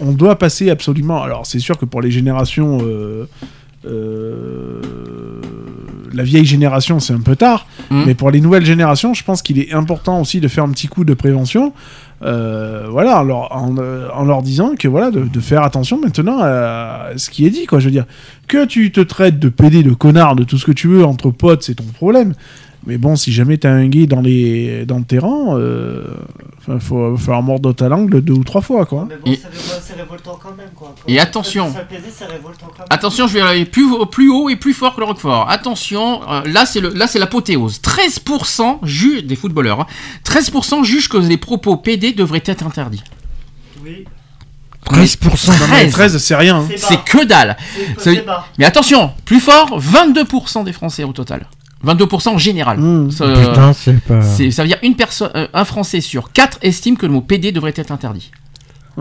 on, 0.00 0.08
on 0.08 0.12
doit 0.12 0.36
passer 0.38 0.70
absolument. 0.70 1.22
Alors, 1.22 1.46
c'est 1.46 1.58
sûr 1.58 1.78
que 1.78 1.84
pour 1.84 2.02
les 2.02 2.10
générations. 2.10 2.78
euh, 2.82 3.24
la 6.12 6.22
vieille 6.24 6.44
génération, 6.44 7.00
c'est 7.00 7.12
un 7.14 7.20
peu 7.20 7.36
tard. 7.36 7.66
Mhm. 7.90 8.04
Mais 8.06 8.14
pour 8.14 8.30
les 8.30 8.40
nouvelles 8.40 8.66
générations, 8.66 9.14
je 9.14 9.24
pense 9.24 9.42
qu'il 9.42 9.58
est 9.58 9.72
important 9.72 10.20
aussi 10.20 10.40
de 10.40 10.48
faire 10.48 10.64
un 10.64 10.70
petit 10.70 10.88
coup 10.88 11.04
de 11.04 11.14
prévention. 11.14 11.72
Euh, 12.22 12.86
voilà, 12.90 13.20
en 13.20 13.24
leur, 13.24 13.56
en, 13.56 14.24
leur 14.24 14.42
disant 14.42 14.74
que 14.78 14.88
voilà, 14.88 15.10
de, 15.10 15.22
de 15.22 15.40
faire 15.40 15.62
attention 15.62 15.98
maintenant 15.98 16.38
à 16.42 17.10
ce 17.16 17.30
qui 17.30 17.46
est 17.46 17.50
dit, 17.50 17.66
quoi. 17.66 17.78
Je 17.78 17.86
veux 17.86 17.90
dire, 17.90 18.06
que 18.46 18.64
tu 18.66 18.92
te 18.92 19.00
traites 19.00 19.38
de 19.38 19.48
pédé, 19.48 19.82
de 19.82 19.94
connard, 19.94 20.36
de 20.36 20.44
tout 20.44 20.58
ce 20.58 20.66
que 20.66 20.72
tu 20.72 20.88
veux 20.88 21.04
entre 21.04 21.30
potes, 21.30 21.62
c'est 21.62 21.76
ton 21.76 21.84
problème. 21.84 22.34
Mais 22.86 22.96
bon, 22.96 23.14
si 23.14 23.30
jamais 23.30 23.58
t'as 23.58 23.70
un 23.70 23.88
gay 23.88 24.06
dans 24.06 24.22
les 24.22 24.86
dans 24.86 24.96
le 24.98 25.04
terrain, 25.04 25.54
euh, 25.58 26.04
enfin, 26.60 26.78
faut 26.80 27.10
va 27.12 27.18
falloir 27.18 27.42
mordre 27.42 27.72
ta 27.74 27.90
langue 27.90 28.20
deux 28.20 28.32
ou 28.32 28.42
trois 28.42 28.62
fois, 28.62 28.86
quoi. 28.86 29.06
Mais 29.06 29.16
bon, 29.22 29.30
Et- 29.30 29.36
c'est 29.36 29.48
révol- 29.48 29.80
c'est 29.82 29.96
révoltant 29.96 30.38
quand 30.42 30.56
même, 30.56 30.70
quoi. 30.74 30.94
Quand 30.96 31.12
Et 31.12 31.20
attention. 31.20 31.66
quand 31.70 31.74
même. 31.74 32.86
Attention, 32.88 33.26
je 33.26 33.34
vais 33.34 33.42
aller 33.42 33.66
plus, 33.66 33.86
plus 34.10 34.30
haut 34.30 34.48
et 34.48 34.56
plus 34.56 34.72
fort 34.72 34.94
que 34.94 35.00
le 35.00 35.06
Roquefort. 35.06 35.50
Attention, 35.50 36.22
euh, 36.30 36.40
là 36.46 36.64
c'est 36.64 36.80
le, 36.80 36.88
là 36.94 37.06
c'est 37.06 37.18
l'apothéose. 37.18 37.80
13% 37.82 38.78
jugent 38.82 39.24
des 39.24 39.36
footballeurs. 39.36 39.80
hein, 39.82 39.86
13% 40.24 40.82
jugent 40.82 41.10
que 41.10 41.18
les 41.18 41.36
propos 41.36 41.76
PD 41.76 42.12
devraient 42.14 42.42
être 42.46 42.64
interdits. 42.66 43.04
Oui. 43.84 44.06
13%. 44.86 45.52
Non, 45.52 45.58
mais 45.70 45.80
13. 45.90 45.92
13, 45.92 46.18
c'est 46.18 46.34
rien. 46.34 46.60
hein. 46.60 46.68
C'est 46.78 47.04
que 47.04 47.24
dalle. 47.26 47.56
Mais 48.58 48.64
attention, 48.64 49.12
plus 49.26 49.40
fort, 49.40 49.78
22% 49.78 50.64
des 50.64 50.72
Français 50.72 51.04
au 51.04 51.12
total. 51.12 51.46
22% 51.84 52.28
en 52.30 52.38
général. 52.38 52.78
Mmh. 52.78 53.10
Ça, 53.10 53.28
Putain, 53.32 53.72
c'est 53.72 54.00
pas. 54.00 54.22
ça 54.22 54.62
veut 54.62 54.68
dire 54.68 54.78
une 54.82 54.96
personne, 54.96 55.30
euh, 55.34 55.46
un 55.52 55.64
Français 55.64 56.00
sur 56.00 56.32
4 56.32 56.58
estime 56.62 56.96
que 56.96 57.06
le 57.06 57.12
mot 57.12 57.20
PD 57.20 57.52
devrait 57.52 57.72
être 57.76 57.92
interdit. 57.92 58.30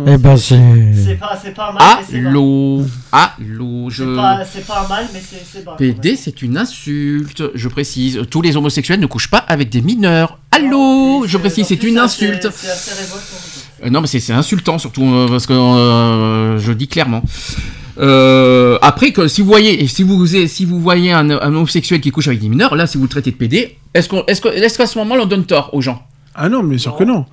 Eh 0.07 0.17
ben, 0.17 0.37
c'est. 0.37 0.59
C'est 0.93 1.15
pas, 1.15 1.37
c'est 1.41 1.53
pas 1.53 1.71
mal, 1.73 1.97
mais 1.99 2.05
c'est 2.09 2.21
bas. 2.21 2.29
Allô, 2.29 2.85
allô, 3.11 3.89
je. 3.89 4.03
C'est 4.03 4.15
pas, 4.15 4.45
c'est 4.45 4.67
pas 4.67 4.87
mal, 4.87 5.07
mais 5.13 5.19
c'est 5.19 5.43
c'est 5.43 5.65
bas. 5.65 5.75
PD, 5.77 6.15
c'est 6.15 6.41
une 6.41 6.57
insulte, 6.57 7.43
je 7.53 7.67
précise. 7.67 8.21
Tous 8.29 8.41
les 8.41 8.55
homosexuels 8.55 8.99
ne 8.99 9.07
couchent 9.07 9.31
pas 9.31 9.39
avec 9.39 9.69
des 9.69 9.81
mineurs. 9.81 10.39
Allô, 10.51 11.25
je 11.25 11.37
précise, 11.37 11.67
c'est 11.67 11.83
une 11.83 11.97
insulte. 11.97 12.47
C'est 12.53 12.69
assez 12.69 13.01
révoltant. 13.01 13.37
Euh, 13.83 13.89
non, 13.89 14.01
mais 14.01 14.07
c'est 14.07 14.19
c'est 14.19 14.33
insultant 14.33 14.77
surtout 14.77 15.05
euh, 15.05 15.27
parce 15.27 15.45
que 15.45 15.53
euh, 15.53 16.59
je 16.59 16.71
dis 16.71 16.87
clairement. 16.87 17.23
Euh, 17.99 18.77
après 18.81 19.11
que 19.11 19.27
si 19.27 19.41
vous 19.41 19.47
voyez 19.47 19.87
si 19.87 20.03
vous 20.03 20.25
si 20.25 20.65
vous 20.65 20.79
voyez 20.79 21.11
un, 21.11 21.29
un 21.29 21.47
homosexuel 21.53 21.99
qui 22.01 22.11
couche 22.11 22.27
avec 22.27 22.39
des 22.39 22.49
mineurs, 22.49 22.75
là 22.75 22.87
si 22.87 22.97
vous 22.97 23.03
le 23.03 23.09
traitez 23.09 23.31
de 23.31 23.35
PD, 23.35 23.77
est-ce 23.93 24.07
qu'on 24.07 24.23
est-ce 24.27 24.41
que 24.41 24.47
est-ce 24.49 24.77
qu'à 24.77 24.87
ce 24.87 24.97
moment-là 24.99 25.23
on 25.23 25.27
donne 25.27 25.45
tort 25.45 25.69
aux 25.73 25.81
gens? 25.81 26.01
Ah 26.35 26.47
non, 26.49 26.63
bien 26.63 26.77
sûr 26.77 26.95
que 26.95 27.03
non. 27.03 27.25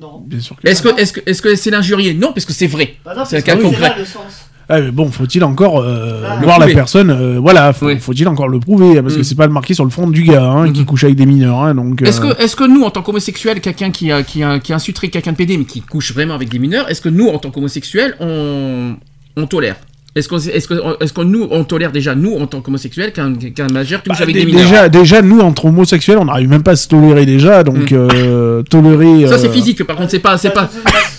Non. 0.00 0.22
Bien 0.26 0.40
sûr 0.40 0.54
que 0.56 0.68
Est-ce 0.68 0.82
que 0.82 1.00
est-ce 1.00 1.12
que 1.12 1.20
est-ce 1.26 1.42
que 1.42 1.56
c'est 1.56 1.70
l'injurier 1.70 2.14
Non, 2.14 2.32
parce 2.32 2.44
que 2.44 2.52
c'est 2.52 2.66
vrai. 2.66 2.96
Bah 3.04 3.14
non, 3.16 3.24
C'est 3.24 3.38
un 3.38 3.40
parce 3.42 3.58
cas 3.58 3.62
concret. 3.64 3.80
là 3.88 3.94
le 3.98 4.04
sens. 4.04 4.44
Ah, 4.70 4.80
mais 4.82 4.90
bon, 4.90 5.10
faut-il 5.10 5.42
encore 5.44 5.78
euh, 5.80 6.22
Ah. 6.28 6.36
Voir 6.42 6.58
la 6.58 6.66
personne 6.66 7.10
euh, 7.10 7.38
Voilà, 7.40 7.72
faut- 7.72 7.86
Oui. 7.86 7.98
faut-il 7.98 8.28
encore 8.28 8.48
le 8.48 8.60
prouver 8.60 9.00
Parce 9.00 9.14
Mm. 9.14 9.16
que 9.16 9.22
c'est 9.22 9.34
pas 9.34 9.46
le 9.46 9.52
marqué 9.52 9.72
sur 9.72 9.84
le 9.84 9.90
front 9.90 10.06
du 10.08 10.24
gars 10.24 10.44
hein, 10.44 10.70
qui 10.70 10.84
couche 10.84 11.04
avec 11.04 11.16
des 11.16 11.24
mineurs. 11.24 11.58
Hein, 11.62 11.74
donc, 11.74 12.02
Est-ce 12.02 12.20
euh, 12.20 12.34
que, 12.34 12.42
est-ce 12.42 12.54
que 12.54 12.64
nous, 12.64 12.82
en 12.82 12.90
tant 12.90 13.00
qu'homosexuels, 13.00 13.60
quelqu'un 13.62 13.90
qui, 13.90 14.12
a, 14.12 14.22
qui, 14.22 14.42
a, 14.42 14.58
qui 14.58 14.74
insulterait 14.74 15.08
quelqu'un 15.08 15.32
de 15.32 15.36
PD, 15.38 15.56
mais 15.56 15.64
qui 15.64 15.80
couche 15.80 16.12
vraiment 16.12 16.34
avec 16.34 16.50
des 16.50 16.58
mineurs, 16.58 16.88
est-ce 16.90 17.00
que 17.00 17.08
nous, 17.08 17.28
en 17.28 17.38
tant 17.38 17.50
qu'homosexuels, 17.50 18.14
on, 18.20 18.96
on 19.36 19.46
tolère 19.46 19.76
Est-ce 20.16 20.28
qu'on 20.28 20.38
est-ce 20.38 20.66
que, 20.66 20.74
est-ce 21.02 21.12
que 21.12 21.20
nous, 21.20 21.46
on 21.50 21.62
tolère 21.64 21.92
déjà, 21.92 22.14
nous, 22.14 22.34
en 22.36 22.46
tant 22.46 22.60
qu'homosexuels, 22.60 23.12
qu'un, 23.12 23.34
qu'un 23.34 23.68
majeur 23.68 24.02
couche 24.02 24.16
bah, 24.18 24.22
avec 24.24 24.34
des 24.34 24.44
mineurs 24.46 24.62
déjà, 24.64 24.88
déjà, 24.88 25.22
nous, 25.22 25.40
entre 25.40 25.66
homosexuels, 25.66 26.18
on 26.18 26.24
n'arrive 26.24 26.48
même 26.48 26.62
pas 26.62 26.72
à 26.72 26.76
se 26.76 26.88
tolérer 26.88 27.24
déjà. 27.26 27.62
Donc, 27.62 27.90
Mm. 27.92 28.08
euh, 28.12 28.62
tolérer. 28.62 29.28
Ça, 29.28 29.38
c'est 29.38 29.48
euh, 29.48 29.52
physique, 29.52 29.84
par 29.84 29.96
contre, 29.96 30.10
c'est 30.10 30.18
pas. 30.18 30.36
C'est 30.38 30.50
pas... 30.50 30.68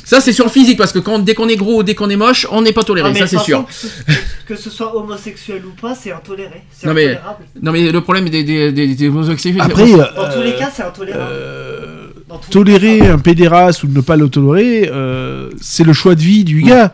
Ça, 0.04 0.20
c'est 0.20 0.34
sur 0.34 0.46
le 0.46 0.50
physique, 0.52 0.78
parce 0.78 0.92
que 0.92 0.98
quand, 0.98 1.20
dès 1.20 1.36
qu'on 1.36 1.48
est 1.48 1.56
gros 1.56 1.80
ou 1.80 1.84
dès 1.84 1.94
qu'on 1.94 2.10
est 2.10 2.16
moche, 2.16 2.48
on 2.52 2.64
n'est 2.64 2.72
pas 2.74 2.82
toléré, 2.84 3.12
Ah, 3.14 3.18
ça, 3.20 3.28
c'est 3.28 3.38
sûr. 3.40 3.64
Que, 3.68 3.72
ce- 3.74 3.88
que 4.48 4.56
ce 4.56 4.70
soit 4.72 4.96
homosexuel 4.98 5.62
ou 5.68 5.80
pas, 5.80 5.94
c'est 5.94 6.12
intoléré. 6.12 6.64
C'est 6.72 6.88
Non, 6.88 6.94
mais- 6.96 7.12
intolérable. 7.12 7.44
Non, 7.62 7.72
mais 7.72 7.92
le 7.92 8.02
problème 8.02 8.28
des, 8.28 8.44
des, 8.44 8.72
des, 8.72 8.96
des 8.96 9.08
homosexuels. 9.08 9.56
Après, 9.60 9.86
c'est- 9.86 9.94
Dans 9.96 10.00
euh, 10.02 10.36
tous 10.36 10.42
les 10.42 10.56
cas, 10.56 10.72
c'est 10.76 10.82
intolérable. 10.82 11.24
euh, 11.32 12.08
tolérer 12.50 13.02
un 13.08 13.20
pédéraste 13.20 13.84
ou 13.84 13.88
ne 13.88 14.02
pas 14.02 14.16
le 14.16 14.30
tolérer, 14.30 14.90
euh, 14.92 15.50
c'est 15.62 15.84
le 15.84 15.94
choix 15.94 16.16
de 16.16 16.22
vie 16.22 16.44
du 16.44 16.62
gars 16.64 16.92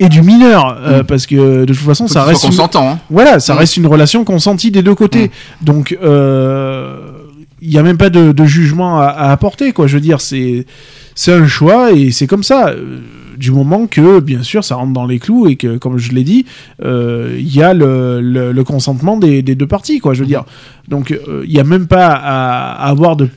et 0.00 0.08
du 0.08 0.22
mineur, 0.22 0.78
euh, 0.80 1.02
Mm. 1.02 1.06
parce 1.06 1.26
que 1.26 1.60
de 1.64 1.72
toute 1.72 1.76
façon, 1.84 2.08
faut 2.08 2.12
ça 2.14 2.24
reste 2.24 2.42
une- 2.44 2.52
hein. 2.82 2.98
Voilà, 3.10 3.38
ça 3.38 3.54
Mm. 3.54 3.58
reste 3.58 3.76
une 3.76 3.86
relation 3.86 4.24
consentie 4.24 4.72
des 4.72 4.82
deux 4.82 4.94
côtés. 4.96 5.30
Donc, 5.62 5.96
euh, 6.02 6.96
il 7.62 7.68
n'y 7.68 7.78
a 7.78 7.82
même 7.82 7.98
pas 7.98 8.10
de, 8.10 8.32
de 8.32 8.44
jugement 8.44 8.98
à, 9.00 9.04
à 9.06 9.30
apporter, 9.30 9.72
quoi. 9.72 9.86
Je 9.86 9.94
veux 9.94 10.00
dire, 10.00 10.20
c'est 10.20 10.66
c'est 11.14 11.32
un 11.32 11.46
choix 11.46 11.92
et 11.92 12.10
c'est 12.10 12.26
comme 12.26 12.42
ça. 12.42 12.68
euh, 12.70 12.98
Du 13.38 13.52
moment 13.52 13.86
que, 13.86 14.20
bien 14.20 14.42
sûr, 14.42 14.62
ça 14.64 14.74
rentre 14.74 14.92
dans 14.92 15.06
les 15.06 15.18
clous 15.18 15.46
et 15.48 15.56
que, 15.56 15.78
comme 15.78 15.96
je 15.96 16.12
l'ai 16.12 16.24
dit, 16.24 16.44
euh, 16.84 17.34
il 17.38 17.48
y 17.56 17.62
a 17.62 17.72
le, 17.72 18.20
le- 18.20 18.52
le 18.52 18.64
consentement 18.64 19.16
des, 19.16 19.40
des 19.40 19.54
deux 19.54 19.66
parties, 19.66 19.98
quoi. 19.98 20.12
Je 20.12 20.20
veux 20.20 20.26
dire, 20.26 20.44
donc 20.88 21.10
euh, 21.10 21.42
il 21.46 21.50
n'y 21.54 21.58
a 21.58 21.64
même 21.64 21.86
pas 21.86 22.08
à, 22.08 22.72
à 22.72 22.90
avoir 22.90 23.16
de, 23.16 23.30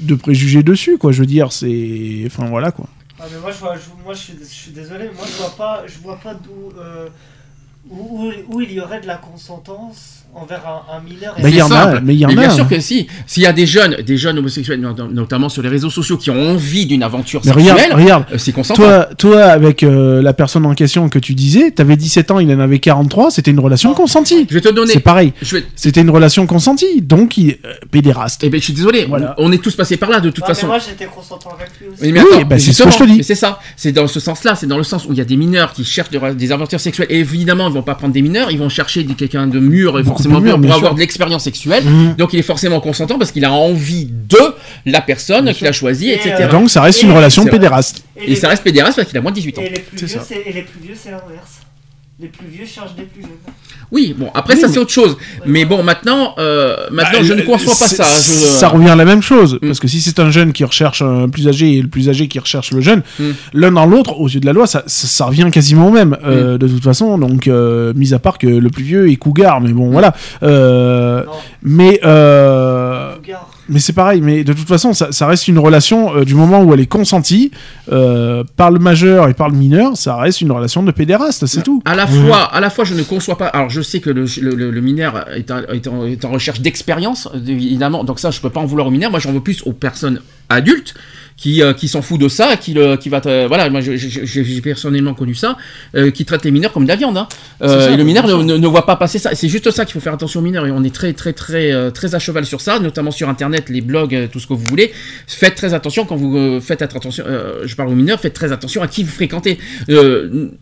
de 0.00 0.14
préjugés 0.14 0.62
dessus, 0.62 0.96
quoi. 0.96 1.12
Je 1.12 1.20
veux 1.20 1.26
dire, 1.26 1.52
c'est, 1.52 2.22
enfin 2.28 2.46
voilà, 2.48 2.70
quoi. 2.70 2.86
Ah, 3.22 3.26
mais 3.30 3.38
moi, 3.38 3.52
je, 3.52 3.58
vois, 3.58 3.76
je- 3.76 3.90
moi 4.04 4.14
je, 4.14 4.20
suis, 4.20 4.38
je 4.38 4.44
suis 4.44 4.72
désolé, 4.72 5.10
moi 5.10 5.24
je 5.26 5.32
vois 5.36 5.54
pas, 5.56 5.86
je 5.86 5.98
vois 6.00 6.16
pas 6.16 6.34
d'où 6.34 6.72
euh, 6.76 7.08
où, 7.90 8.26
où- 8.28 8.54
où 8.56 8.60
il 8.62 8.72
y 8.72 8.80
aurait 8.80 9.00
de 9.00 9.06
la 9.06 9.16
consentance 9.18 10.21
envers 10.34 10.60
un, 10.66 10.96
un 10.96 11.00
mineur. 11.02 11.34
et 11.38 11.42
Bah, 11.42 11.48
il 11.50 11.56
y 11.56 11.62
en 11.62 11.70
a, 11.70 12.00
mais 12.00 12.14
il 12.14 12.20
y 12.20 12.24
en 12.26 12.28
bien 12.30 12.48
sûr 12.50 12.66
que 12.68 12.80
si. 12.80 13.06
S'il 13.26 13.42
y 13.42 13.46
a 13.46 13.52
des 13.52 13.66
jeunes, 13.66 13.96
des 14.06 14.16
jeunes 14.16 14.38
homosexuels, 14.38 14.80
not- 14.80 14.94
notamment 15.10 15.48
sur 15.48 15.62
les 15.62 15.68
réseaux 15.68 15.90
sociaux, 15.90 16.16
qui 16.16 16.30
ont 16.30 16.50
envie 16.52 16.86
d'une 16.86 17.02
aventure 17.02 17.42
Mais 17.44 17.52
regarde, 17.52 17.78
sexuelle, 17.78 18.00
regarde. 18.00 18.24
euh, 18.32 18.38
c'est 18.38 18.52
consentant. 18.52 18.82
Toi, 18.82 19.08
toi, 19.18 19.44
avec 19.44 19.82
euh, 19.82 20.22
la 20.22 20.32
personne 20.32 20.64
en 20.66 20.74
question 20.74 21.08
que 21.08 21.18
tu 21.18 21.34
disais, 21.34 21.70
t'avais 21.70 21.96
17 21.96 22.30
ans, 22.30 22.38
il 22.38 22.50
en 22.52 22.60
avait 22.60 22.78
43, 22.78 23.30
c'était 23.30 23.50
une 23.50 23.60
relation 23.60 23.92
consentie. 23.94 24.46
Je 24.48 24.54
vais 24.54 24.60
te 24.60 24.68
donner. 24.70 24.92
C'est 24.94 25.00
pareil. 25.00 25.32
Vais... 25.42 25.64
C'était 25.76 26.00
une 26.00 26.10
relation 26.10 26.46
consentie, 26.46 27.02
donc 27.02 27.36
il 27.36 27.58
euh, 27.66 27.74
pédéraste. 27.90 28.42
Eh 28.44 28.48
ben, 28.48 28.58
je 28.58 28.64
suis 28.64 28.72
désolé. 28.72 29.04
Voilà. 29.08 29.34
On 29.38 29.52
est 29.52 29.62
tous 29.62 29.76
passés 29.76 29.96
par 29.98 30.08
là, 30.10 30.20
de 30.20 30.30
toute 30.30 30.44
Ah, 30.44 30.48
mais 30.48 30.54
façon. 30.54 30.66
moi 30.66 30.78
j'étais 30.78 31.04
consentant 31.06 31.50
avec 31.50 31.68
lui 31.80 31.88
aussi. 31.88 31.98
Mais, 32.02 32.12
mais 32.12 32.20
Oui, 32.20 32.26
attends, 32.32 32.40
bah, 32.40 32.46
mais 32.52 32.58
c'est 32.58 32.72
ce 32.72 32.82
que 32.82 32.90
je 32.90 32.96
te 32.96 33.04
justement, 33.04 33.10
dis. 33.12 33.16
mais 33.18 33.22
C'est 33.22 33.34
ça. 33.34 33.60
C'est 33.76 33.92
dans 33.92 34.06
ce 34.06 34.18
sens-là. 34.20 34.54
C'est 34.54 34.66
dans 34.66 34.78
le 34.78 34.82
sens 34.84 35.04
où 35.06 35.12
il 35.12 35.18
y 35.18 35.20
a 35.20 35.24
des 35.24 35.36
mineurs 35.36 35.72
qui 35.74 35.84
cherchent 35.84 36.10
des, 36.10 36.52
aventures 36.52 36.80
sexuelles. 36.80 37.08
Et 37.10 37.18
évidemment, 37.20 37.68
ils 37.68 37.74
vont 37.74 37.82
pas 37.82 37.94
prendre 37.94 38.14
des 38.14 38.22
mineurs. 38.22 38.50
Ils 38.50 38.58
vont 38.58 38.68
chercher 38.70 39.04
quelqu'un 39.04 39.46
de 39.46 39.58
mûr 39.60 39.98
et 39.98 40.02
forcément 40.30 40.40
bien 40.40 40.56
pour 40.58 40.64
sûr. 40.66 40.74
avoir 40.76 40.94
de 40.94 41.00
l'expérience 41.00 41.44
sexuelle. 41.44 41.84
Mhm. 41.84 42.14
Donc, 42.16 42.32
il 42.32 42.38
est 42.38 42.42
forcément 42.42 42.80
consentant 42.80 43.18
parce 43.18 43.32
qu'il 43.32 43.44
a 43.44 43.52
envie 43.52 44.06
de 44.10 44.38
la 44.86 45.00
personne 45.00 45.52
qu'il 45.54 45.66
a 45.66 45.72
choisie, 45.72 46.10
Et, 46.10 46.14
etc. 46.14 46.34
euh, 46.40 46.48
Donc 46.48 46.70
ça 46.70 46.82
reste 46.82 47.02
Et- 47.02 47.06
une 47.06 47.12
relation 47.12 47.44
pédéraste. 47.44 48.04
Et 48.16 48.36
ça 48.36 48.48
reste 48.48 48.62
pédéraste 48.62 48.96
parce 48.96 49.08
qu'il 49.08 49.18
a 49.18 49.20
moins 49.20 49.30
de 49.32 49.36
18 49.36 49.58
ans. 49.58 49.62
Et 49.62 49.70
les 49.70 49.80
plus 49.80 49.98
C'est 49.98 50.06
vieux, 50.06 50.16
ça. 50.18 50.24
c'est 50.28 50.42
et 50.46 50.52
les 50.52 50.62
plus 50.62 50.80
vieux, 50.80 50.94
c'est 51.00 51.10
l'inverse. 51.10 51.60
Les 52.20 52.28
plus 52.28 52.46
vieux 52.46 52.66
cherchent 52.66 52.94
des 52.94 53.02
plus 53.04 53.22
jeunes. 53.22 53.30
Oui, 53.92 54.14
bon, 54.18 54.30
après 54.34 54.54
Oui, 54.54 54.60
ça 54.60 54.68
c'est 54.68 54.78
autre 54.78 54.90
chose. 54.90 55.16
Mais 55.46 55.66
bon, 55.66 55.82
maintenant, 55.82 56.34
euh, 56.38 56.76
maintenant 56.90 57.18
Bah, 57.20 57.24
je 57.24 57.34
ne 57.34 57.42
euh, 57.42 57.44
conçois 57.44 57.74
pas 57.78 57.86
ça. 57.86 58.04
Je- 58.04 58.46
Ça 58.58 58.68
revient 58.68 58.88
à 58.88 58.96
la 58.96 59.04
même 59.04 59.20
chose. 59.22 59.58
Mm. 59.60 59.66
Parce 59.66 59.80
que 59.80 59.86
si 59.86 60.00
c'est 60.00 60.18
un 60.18 60.30
jeune 60.30 60.52
qui 60.54 60.64
recherche 60.64 61.02
un 61.02 61.28
plus 61.28 61.46
âgé 61.46 61.74
et 61.76 61.82
le 61.82 61.88
plus 61.88 62.08
âgé 62.08 62.26
qui 62.26 62.38
recherche 62.38 62.72
le 62.72 62.80
jeune, 62.80 63.02
Mm. 63.18 63.24
l'un 63.52 63.72
dans 63.72 63.84
l'autre, 63.86 64.18
aux 64.18 64.28
yeux 64.28 64.40
de 64.40 64.46
la 64.46 64.54
loi, 64.54 64.66
ça, 64.66 64.82
ça, 64.86 65.06
ça 65.06 65.26
revient 65.26 65.48
quasiment 65.52 65.88
au 65.88 65.90
même, 65.90 66.16
euh, 66.24 66.56
de 66.56 66.66
toute 66.66 66.82
façon. 66.82 67.18
Donc, 67.18 67.48
euh, 67.48 67.92
mis 67.94 68.14
à 68.14 68.18
part 68.18 68.38
que 68.38 68.46
le 68.46 68.70
plus 68.70 68.82
vieux 68.84 69.10
est 69.10 69.16
cougar, 69.16 69.60
mais 69.60 69.72
bon, 69.72 69.90
voilà. 69.90 70.14
Euh, 70.42 71.24
mais 71.62 72.00
euh, 72.04 73.14
Bougard. 73.16 73.50
Mais 73.68 73.78
c'est 73.78 73.92
pareil. 73.92 74.20
Mais 74.20 74.44
de 74.44 74.52
toute 74.52 74.68
façon, 74.68 74.92
ça, 74.92 75.12
ça 75.12 75.26
reste 75.26 75.48
une 75.48 75.58
relation 75.58 76.14
euh, 76.16 76.24
du 76.24 76.34
moment 76.34 76.62
où 76.62 76.72
elle 76.74 76.80
est 76.80 76.86
consentie 76.86 77.50
euh, 77.90 78.44
par 78.56 78.70
le 78.70 78.78
majeur 78.78 79.28
et 79.28 79.34
par 79.34 79.48
le 79.48 79.56
mineur. 79.56 79.96
Ça 79.96 80.16
reste 80.16 80.40
une 80.40 80.52
relation 80.52 80.82
de 80.82 80.90
pédéraste, 80.90 81.46
c'est 81.46 81.62
tout. 81.62 81.82
À 81.84 81.94
la 81.94 82.06
fois, 82.06 82.42
à 82.54 82.60
la 82.60 82.70
fois, 82.70 82.84
je 82.84 82.94
ne 82.94 83.02
conçois 83.02 83.38
pas. 83.38 83.46
Alors, 83.46 83.70
je 83.70 83.80
sais 83.82 84.00
que 84.00 84.10
le, 84.10 84.24
le, 84.40 84.54
le- 84.54 84.70
le 84.70 84.80
mineur 84.80 85.26
est, 85.36 85.50
en- 85.50 85.58
est 85.72 85.86
en, 85.86 86.04
est 86.06 86.24
en 86.24 86.30
recherche 86.30 86.60
d'expérience, 86.60 87.28
évidemment. 87.46 88.04
Donc 88.04 88.18
ça, 88.20 88.30
je 88.30 88.40
peux 88.40 88.50
pas 88.50 88.60
en 88.60 88.66
vouloir 88.66 88.86
aux 88.88 88.90
mineurs. 88.90 89.10
Moi, 89.10 89.20
j'en 89.20 89.32
veux 89.32 89.40
plus 89.40 89.62
aux 89.64 89.72
personnes 89.72 90.20
adultes 90.48 90.94
qui, 91.36 91.62
euh, 91.62 91.72
qui 91.72 91.88
s'en 91.88 92.02
foutent 92.02 92.20
de 92.20 92.28
ça, 92.28 92.56
qui, 92.56 92.74
le, 92.74 92.96
qui 92.96 93.08
va. 93.08 93.20
voilà, 93.48 93.68
moi, 93.70 93.80
j'ai 93.80 94.60
personnellement 94.60 95.14
connu 95.14 95.34
ça, 95.34 95.56
euh, 95.96 96.10
qui 96.10 96.24
traitent 96.24 96.44
les 96.44 96.50
mineurs 96.50 96.72
comme 96.72 96.84
de 96.84 96.88
la 96.88 96.96
viande. 96.96 97.16
hein. 97.16 97.28
Euh, 97.62 97.86
ça, 97.86 97.90
et 97.92 97.96
le 97.96 98.04
mineur 98.04 98.26
ne, 98.26 98.34
ne, 98.42 98.56
ne 98.56 98.66
voit 98.66 98.86
pas 98.86 98.96
passer 98.96 99.18
ça. 99.18 99.34
C'est 99.34 99.48
juste 99.48 99.70
ça 99.70 99.84
qu'il 99.84 99.94
faut 99.94 100.00
faire 100.00 100.14
attention 100.14 100.40
aux 100.40 100.42
mineurs. 100.42 100.66
Et 100.66 100.70
on 100.70 100.82
est 100.84 100.94
très, 100.94 101.12
très, 101.12 101.32
très, 101.32 101.90
très 101.92 102.14
à 102.14 102.18
cheval 102.18 102.44
sur 102.46 102.60
ça, 102.60 102.78
notamment 102.78 103.10
sur 103.10 103.28
Internet, 103.28 103.68
les 103.68 103.80
blogs, 103.80 104.28
tout 104.32 104.40
ce 104.40 104.46
que 104.46 104.52
vous 104.54 104.64
voulez. 104.64 104.92
Faites 105.26 105.54
très 105.54 105.74
attention 105.74 106.04
quand 106.04 106.16
vous 106.16 106.60
faites 106.60 106.82
attention. 106.82 107.24
euh, 107.26 107.62
je 107.64 107.74
parle 107.76 107.88
aux 107.90 107.94
mineurs. 107.94 108.20
Faites 108.20 108.34
très 108.34 108.52
attention 108.52 108.82
à 108.82 108.88
qui 108.88 109.02
vous 109.04 109.10
fréquentez. 109.12 109.58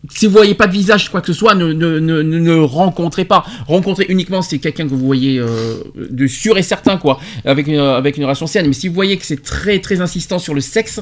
Si 0.09 0.25
vous 0.25 0.31
voyez 0.31 0.53
pas 0.55 0.67
de 0.67 0.73
visage, 0.73 1.09
quoi 1.09 1.21
que 1.21 1.27
ce 1.27 1.33
soit, 1.33 1.55
ne, 1.55 1.73
ne, 1.73 1.99
ne, 1.99 2.21
ne- 2.21 2.39
ne 2.39 2.55
rencontrez 2.59 3.25
pas. 3.25 3.43
Rencontrez 3.67 4.05
uniquement 4.09 4.41
si 4.41 4.51
c'est 4.51 4.59
quelqu'un 4.59 4.85
que 4.85 4.89
vous 4.89 4.97
voyez 5.05 5.39
euh, 5.39 5.75
de 6.09 6.27
sûr 6.27 6.57
et 6.57 6.61
certain, 6.63 6.97
quoi, 6.97 7.19
avec 7.45 7.67
une, 7.67 7.79
avec 7.79 8.17
une 8.17 8.23
relation 8.23 8.47
saine. 8.47 8.67
Mais 8.67 8.73
si 8.73 8.87
vous 8.87 8.93
voyez 8.93 9.17
que 9.17 9.25
c'est 9.25 9.41
très, 9.43 9.79
très 9.79 10.01
insistant 10.01 10.39
sur 10.39 10.53
le 10.53 10.60
sexe, 10.61 11.01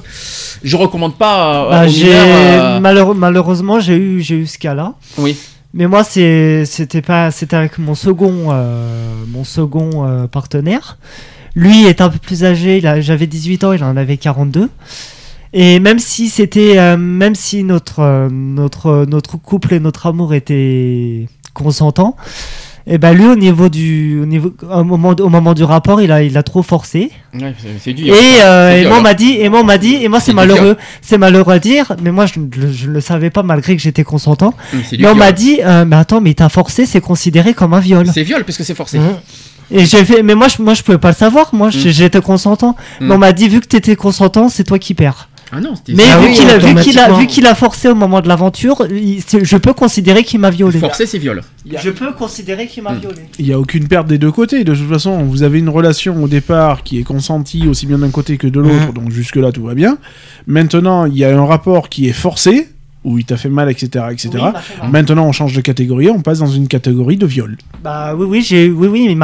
je 0.64 0.76
recommande 0.78 1.18
pas 1.18 1.66
euh, 1.66 2.80
Bah, 2.80 2.90
euh, 2.90 3.14
malheureusement 3.14 3.80
j'ai 3.80 3.96
eu 3.96 4.22
j'ai 4.22 4.36
eu 4.36 4.48
ce 4.48 4.58
cas-là. 4.58 4.94
Oui. 5.18 5.38
Mais 5.74 5.88
moi, 5.88 6.04
c'était 6.04 7.02
pas, 7.02 7.30
c'était 7.32 7.56
avec 7.56 7.78
mon 7.78 7.94
second, 7.94 8.48
euh, 8.52 9.14
mon 9.28 9.44
second 9.44 10.06
euh, 10.08 10.28
partenaire. 10.28 10.98
Lui 11.56 11.86
est 11.86 12.02
un 12.02 12.10
peu 12.10 12.18
plus 12.18 12.44
âgé. 12.44 12.82
J'avais 13.02 13.28
18 13.28 13.64
ans, 13.64 13.74
il 13.74 13.84
en 13.84 13.96
avait 13.96 14.18
42. 14.18 14.70
Et 15.54 15.80
même 15.80 16.00
si 16.00 16.30
c'était, 16.30 16.78
euh, 16.78 16.98
même 16.98 17.36
si 17.36 17.64
notre, 17.64 18.30
notre, 18.32 19.06
notre 19.08 19.38
couple 19.38 19.76
et 19.76 19.80
notre 19.80 20.08
amour 20.08 20.34
étaient 20.34 21.28
consentants, 21.54 22.16
et 22.92 22.98
ben 22.98 23.14
lui 23.14 23.26
au 23.28 23.36
niveau 23.36 23.70
du, 23.70 24.20
au 24.22 24.26
niveau, 24.26 24.52
au 24.70 24.84
moment, 24.84 25.10
au 25.20 25.30
moment 25.30 25.54
du 25.54 25.64
rapport, 25.64 26.02
il 26.02 26.12
a, 26.12 26.24
il 26.24 26.38
a 26.38 26.44
trop 26.44 26.64
forcé. 26.64 27.12
Ouais, 27.34 27.54
c'est- 27.82 27.92
Et, 27.92 27.94
dur. 27.94 28.14
euh, 28.18 28.76
et 28.76 28.82
dur, 28.82 28.90
moi 28.90 28.98
on 28.98 29.00
hein. 29.02 29.04
m'a 29.04 29.14
dit, 29.14 29.38
et 29.40 29.48
moi 29.48 29.60
on 29.62 29.64
m'a 29.64 29.78
dit, 29.78 29.96
et 30.04 30.08
moi 30.10 30.20
c'est 30.20 30.34
malheureux, 30.34 30.76
c'est 31.02 31.18
malheureux 31.20 31.54
à 31.54 31.60
dire, 31.60 31.96
mais 32.02 32.12
moi 32.12 32.26
je 32.26 32.40
ne 32.40 32.72
je 32.74 32.88
le 32.90 33.00
savais 33.00 33.30
pas 33.30 33.44
malgré 33.44 33.76
que 33.76 33.82
j'étais 33.82 34.04
consentant. 34.04 34.54
Mais 34.98 35.08
on 35.08 35.16
m'a 35.16 35.32
dit, 35.32 35.60
euh, 35.64 35.86
mais 35.86 35.96
attends, 35.96 36.20
mais 36.20 36.32
il 36.32 36.36
t'a 36.36 36.50
forcé, 36.50 36.86
c'est 36.86 37.02
considéré 37.02 37.54
comme 37.54 37.74
un 37.74 37.80
viol. 37.80 38.08
C'est 38.14 38.24
viol 38.24 38.44
parce 38.44 38.58
que 38.58 38.64
c'est 38.64 38.76
forcé. 38.76 38.98
Mhm. 39.00 39.06
Et 39.72 39.86
j'ai 39.86 40.04
fait, 40.04 40.24
mais 40.24 40.34
moi 40.34 40.48
je, 40.48 40.60
moi 40.64 40.74
je 40.74 40.82
pouvais 40.82 40.98
pas 40.98 41.10
le 41.10 41.16
savoir, 41.16 41.54
moi 41.54 41.68
Mm. 41.68 41.72
j'ai- 41.72 41.92
j'étais 41.92 42.22
consentant. 42.22 42.76
Mm. 43.00 43.06
Mais 43.08 43.14
on 43.14 43.18
m'a 43.20 43.32
dit, 43.34 43.48
vu 43.48 43.60
que 43.60 43.68
t'étais 43.68 43.96
consentant, 43.96 44.50
c'est 44.50 44.64
toi 44.64 44.80
qui 44.80 44.96
perds. 44.96 45.29
Ah 45.52 45.60
non, 45.60 45.76
c'était 45.76 45.94
Mais 45.94 46.04
Ah 46.12 46.20
vu 46.20 46.28
oui, 46.28 46.34
qu'il 46.34 46.50
a, 46.50 46.58
vu 46.60 46.76
qu'il 46.76 47.00
a, 47.00 47.12
vu 47.14 47.26
qu'il 47.28 47.46
a 47.48 47.56
forcé 47.56 47.88
au 47.90 47.96
moment 47.96 48.22
de 48.22 48.28
l'aventure, 48.28 48.86
je 48.88 49.58
peux 49.58 49.74
considérer 49.74 50.24
qu'il 50.24 50.40
m'a 50.40 50.52
violé. 50.52 50.78
forcé, 50.80 51.06
c'est 51.08 51.18
viol. 51.18 51.42
Je 51.66 51.90
peux 51.90 52.12
considérer 52.14 52.68
qu'il 52.68 52.84
m'a 52.84 52.94
Mm. 52.94 53.00
violé. 53.00 53.22
Il 53.40 53.46
n'y 53.46 53.54
a 53.54 53.60
aucune 53.60 53.88
perte 53.88 54.08
des 54.08 54.18
deux 54.20 54.32
côtés. 54.32 54.64
De 54.64 54.76
toute 54.76 54.88
façon, 54.90 55.24
vous 55.24 55.42
avez 55.44 55.60
une 55.60 55.70
relation 55.70 56.24
au 56.24 56.28
départ 56.28 56.84
qui 56.84 57.00
est 57.00 57.04
consentie 57.04 57.68
aussi 57.68 57.86
bien 57.88 57.98
d'un 57.98 58.10
côté 58.12 58.38
que 58.38 58.48
de 58.48 58.60
l'autre, 58.60 58.88
Mhm. 58.88 58.94
donc 58.94 59.12
jusque-là 59.12 59.52
tout 59.52 59.64
va 59.64 59.74
bien. 59.74 59.98
Maintenant, 60.48 61.06
il 61.06 61.18
y 61.18 61.24
a 61.26 61.36
un 61.38 61.46
rapport 61.46 61.90
qui 61.90 62.08
est 62.08 62.14
forcé, 62.14 62.68
où 63.06 63.18
il 63.18 63.24
t'a 63.24 63.38
fait 63.38 63.48
mal, 63.50 63.70
etc. 63.72 64.06
etc. 64.12 64.30
Oui. 64.34 64.90
Maintenant, 64.92 65.26
on 65.26 65.32
change 65.32 65.54
de 65.56 65.62
catégorie, 65.62 66.10
on 66.10 66.20
passe 66.22 66.40
dans 66.40 66.48
une 66.48 66.68
catégorie 66.68 67.16
de 67.16 67.26
viol. 67.26 67.58
Bah 67.82 68.14
oui, 68.14 68.26
oui, 68.30 68.42
j'ai, 68.46 68.70
oui, 68.70 68.88
oui, 68.90 69.18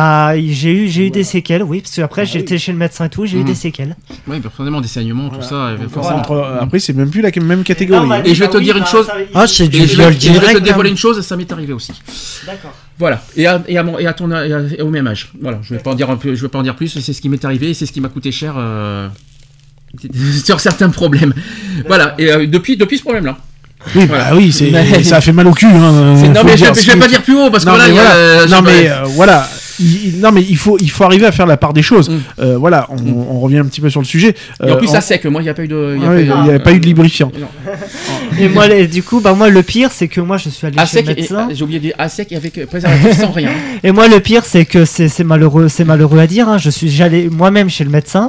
j'ai 0.54 0.72
eu, 0.72 0.88
j'ai 0.88 1.08
eu 1.08 1.10
des 1.10 1.26
séquelles, 1.26 1.62
oui, 1.62 1.82
parce 1.82 1.94
que 1.96 2.02
après 2.02 2.26
j'étais 2.26 2.58
chez 2.58 2.72
le 2.72 2.78
médecin 2.78 3.06
et 3.06 3.10
tout, 3.10 3.26
j'ai 3.26 3.36
eu 3.38 3.42
Mhm. 3.42 3.46
des 3.48 3.56
séquelles. 3.56 3.96
Oui, 4.28 4.40
personnellement, 4.40 4.80
des 4.80 4.88
saignements, 4.88 5.30
tout 5.30 5.42
ça. 5.42 5.76
forcément. 5.90 6.20
Entre- 6.20 6.32
euh, 6.32 6.62
après, 6.62 6.80
c'est 6.80 6.94
même 6.94 7.10
plus 7.10 7.22
la 7.22 7.32
même 7.42 7.64
catégorie. 7.64 8.08
dit, 8.24 8.30
Et 8.32 8.34
je 8.36 8.40
vais 8.40 8.46
bah 8.48 8.54
te 8.54 8.58
oui, 8.60 8.64
dire 8.64 8.78
une 8.78 8.84
bah, 8.84 8.90
chose. 8.90 9.08
Ah, 9.34 9.46
c'est 9.46 9.68
du 9.68 9.78
viol 9.84 9.84
et 9.84 9.88
je 9.88 9.98
vais 9.98 10.16
direct. 10.40 10.54
te 10.54 10.64
dévoiler 10.64 10.90
hein. 10.90 10.94
une 10.94 10.98
chose, 10.98 11.20
ça 11.22 11.36
m'est 11.36 11.52
arrivé 11.52 11.74
aussi. 11.74 11.92
D'accord. 12.46 12.74
Voilà. 12.98 13.22
Et 13.36 13.46
à, 13.46 13.62
et 13.68 13.78
à, 13.78 13.84
mon, 13.84 14.00
et 14.00 14.08
à 14.08 14.14
ton 14.14 14.32
et 14.32 14.54
à- 14.54 14.62
et 14.78 14.82
au 14.82 14.90
même 14.90 15.06
âge. 15.08 15.32
Voilà. 15.42 15.60
Je 15.64 15.74
vais 15.74 15.82
pas 15.82 15.92
en 15.92 15.96
dire 15.96 16.10
un 16.10 16.16
peu, 16.16 16.34
je 16.34 16.42
vais 16.42 16.48
pas 16.48 16.60
en 16.60 16.64
dire 16.64 16.78
plus. 16.78 16.88
C'est 17.00 17.12
ce 17.12 17.20
qui 17.22 17.28
m'est 17.28 17.44
arrivé 17.44 17.72
et 17.72 17.74
c'est 17.74 17.86
ce 17.86 17.92
qui 17.92 18.00
m'a 18.00 18.08
coûté 18.08 18.32
cher 18.32 18.56
euh, 18.58 19.10
sur 20.46 20.60
certains 20.62 20.90
problèmes. 20.90 21.34
Voilà. 21.88 22.16
Et 22.18 22.32
euh, 22.32 22.48
depuis 22.48 22.78
depuis 22.78 22.98
ce 22.98 23.04
problème-là. 23.04 23.38
Oui, 23.96 24.06
Voilà. 24.08 24.26
bah 24.26 24.36
oui, 24.36 24.52
c'est, 24.52 24.72
Mais- 24.72 25.04
ça 25.04 25.18
a 25.18 25.22
fait 25.22 25.32
mal 25.34 25.48
au 25.48 25.52
cul. 25.54 25.66
Hein, 25.68 26.16
non 26.34 26.42
mais 26.46 26.58
je, 26.58 26.66
je 26.66 26.92
vais 26.92 26.98
pas 26.98 27.08
dire 27.08 27.22
plus 27.22 27.36
haut 27.36 27.50
parce 27.52 27.66
que 27.66 27.70
non, 27.70 27.76
a, 27.80 27.88
voilà. 27.90 28.16
euh, 28.16 28.48
non 28.48 28.62
mais 28.62 28.90
euh, 28.90 29.04
voilà. 29.16 29.48
Il- 29.78 30.22
non 30.22 30.32
mais 30.32 30.42
il 30.42 30.56
faut 30.56 30.78
il 30.80 30.90
faut 30.90 31.04
arriver 31.04 31.26
à 31.26 31.34
faire 31.34 31.46
la 31.46 31.58
part 31.58 31.74
des 31.74 31.82
choses. 31.82 32.10
Mm. 32.10 32.20
Euh, 32.40 32.58
voilà, 32.58 32.88
on, 32.90 33.36
on 33.36 33.40
revient 33.42 33.58
un 33.58 33.66
petit 33.66 33.82
peu 33.82 33.90
sur 33.90 34.00
le 34.00 34.06
sujet. 34.06 34.34
Et 34.64 34.72
en 34.72 34.74
Euh, 34.74 34.76
plus 34.78 34.88
on- 34.88 34.92
ça 34.94 35.02
sec. 35.02 35.26
Moi 35.26 35.42
il 35.42 35.46
y 35.46 35.50
a 35.50 35.54
pas 35.54 35.64
eu 35.64 35.68
de. 35.68 35.98
Ah 36.02 36.08
oui, 36.12 36.22
il 36.22 36.44
n'y 36.44 36.50
avait 36.50 36.60
pas 36.60 36.72
eu 36.72 36.80
de 36.80 36.86
lubrifiant. 36.86 37.30
Et 38.40 38.48
moi, 38.50 38.68
les- 38.68 38.88
du 38.88 39.04
coup, 39.04 39.20
bah 39.22 39.34
moi 39.34 39.50
le 39.50 39.64
pire, 39.64 39.90
c'est 39.94 40.08
que 40.08 40.20
moi 40.22 40.38
je 40.38 40.50
suis 40.50 40.66
allé 40.68 40.78
À 40.80 40.86
chez 40.86 41.02
le 41.02 41.08
sec. 41.08 41.18
médecin. 41.18 41.48
J'ai 41.54 41.64
oublié 41.64 41.80
de 41.80 41.86
dire 41.86 41.96
à 41.98 42.10
sec 42.10 42.32
et 42.32 42.36
avec 42.38 42.58
euh, 42.58 42.66
préservatif 42.66 43.20
sans 43.20 43.32
rien. 43.32 43.50
Et 43.84 43.92
moi, 43.92 44.08
le 44.08 44.20
pire, 44.20 44.44
c'est 44.46 44.66
que 44.66 44.86
c'est 44.86 45.08
c'est 45.10 45.24
malheureux, 45.24 45.68
c'est 45.68 45.84
malheureux 45.86 46.20
à 46.20 46.28
dire. 46.28 46.48
hein. 46.50 46.58
Je 46.58 46.70
suis 46.70 47.02
allé 47.04 47.30
moi-même 47.30 47.70
chez 47.70 47.84
le 47.84 47.90
médecin, 47.90 48.28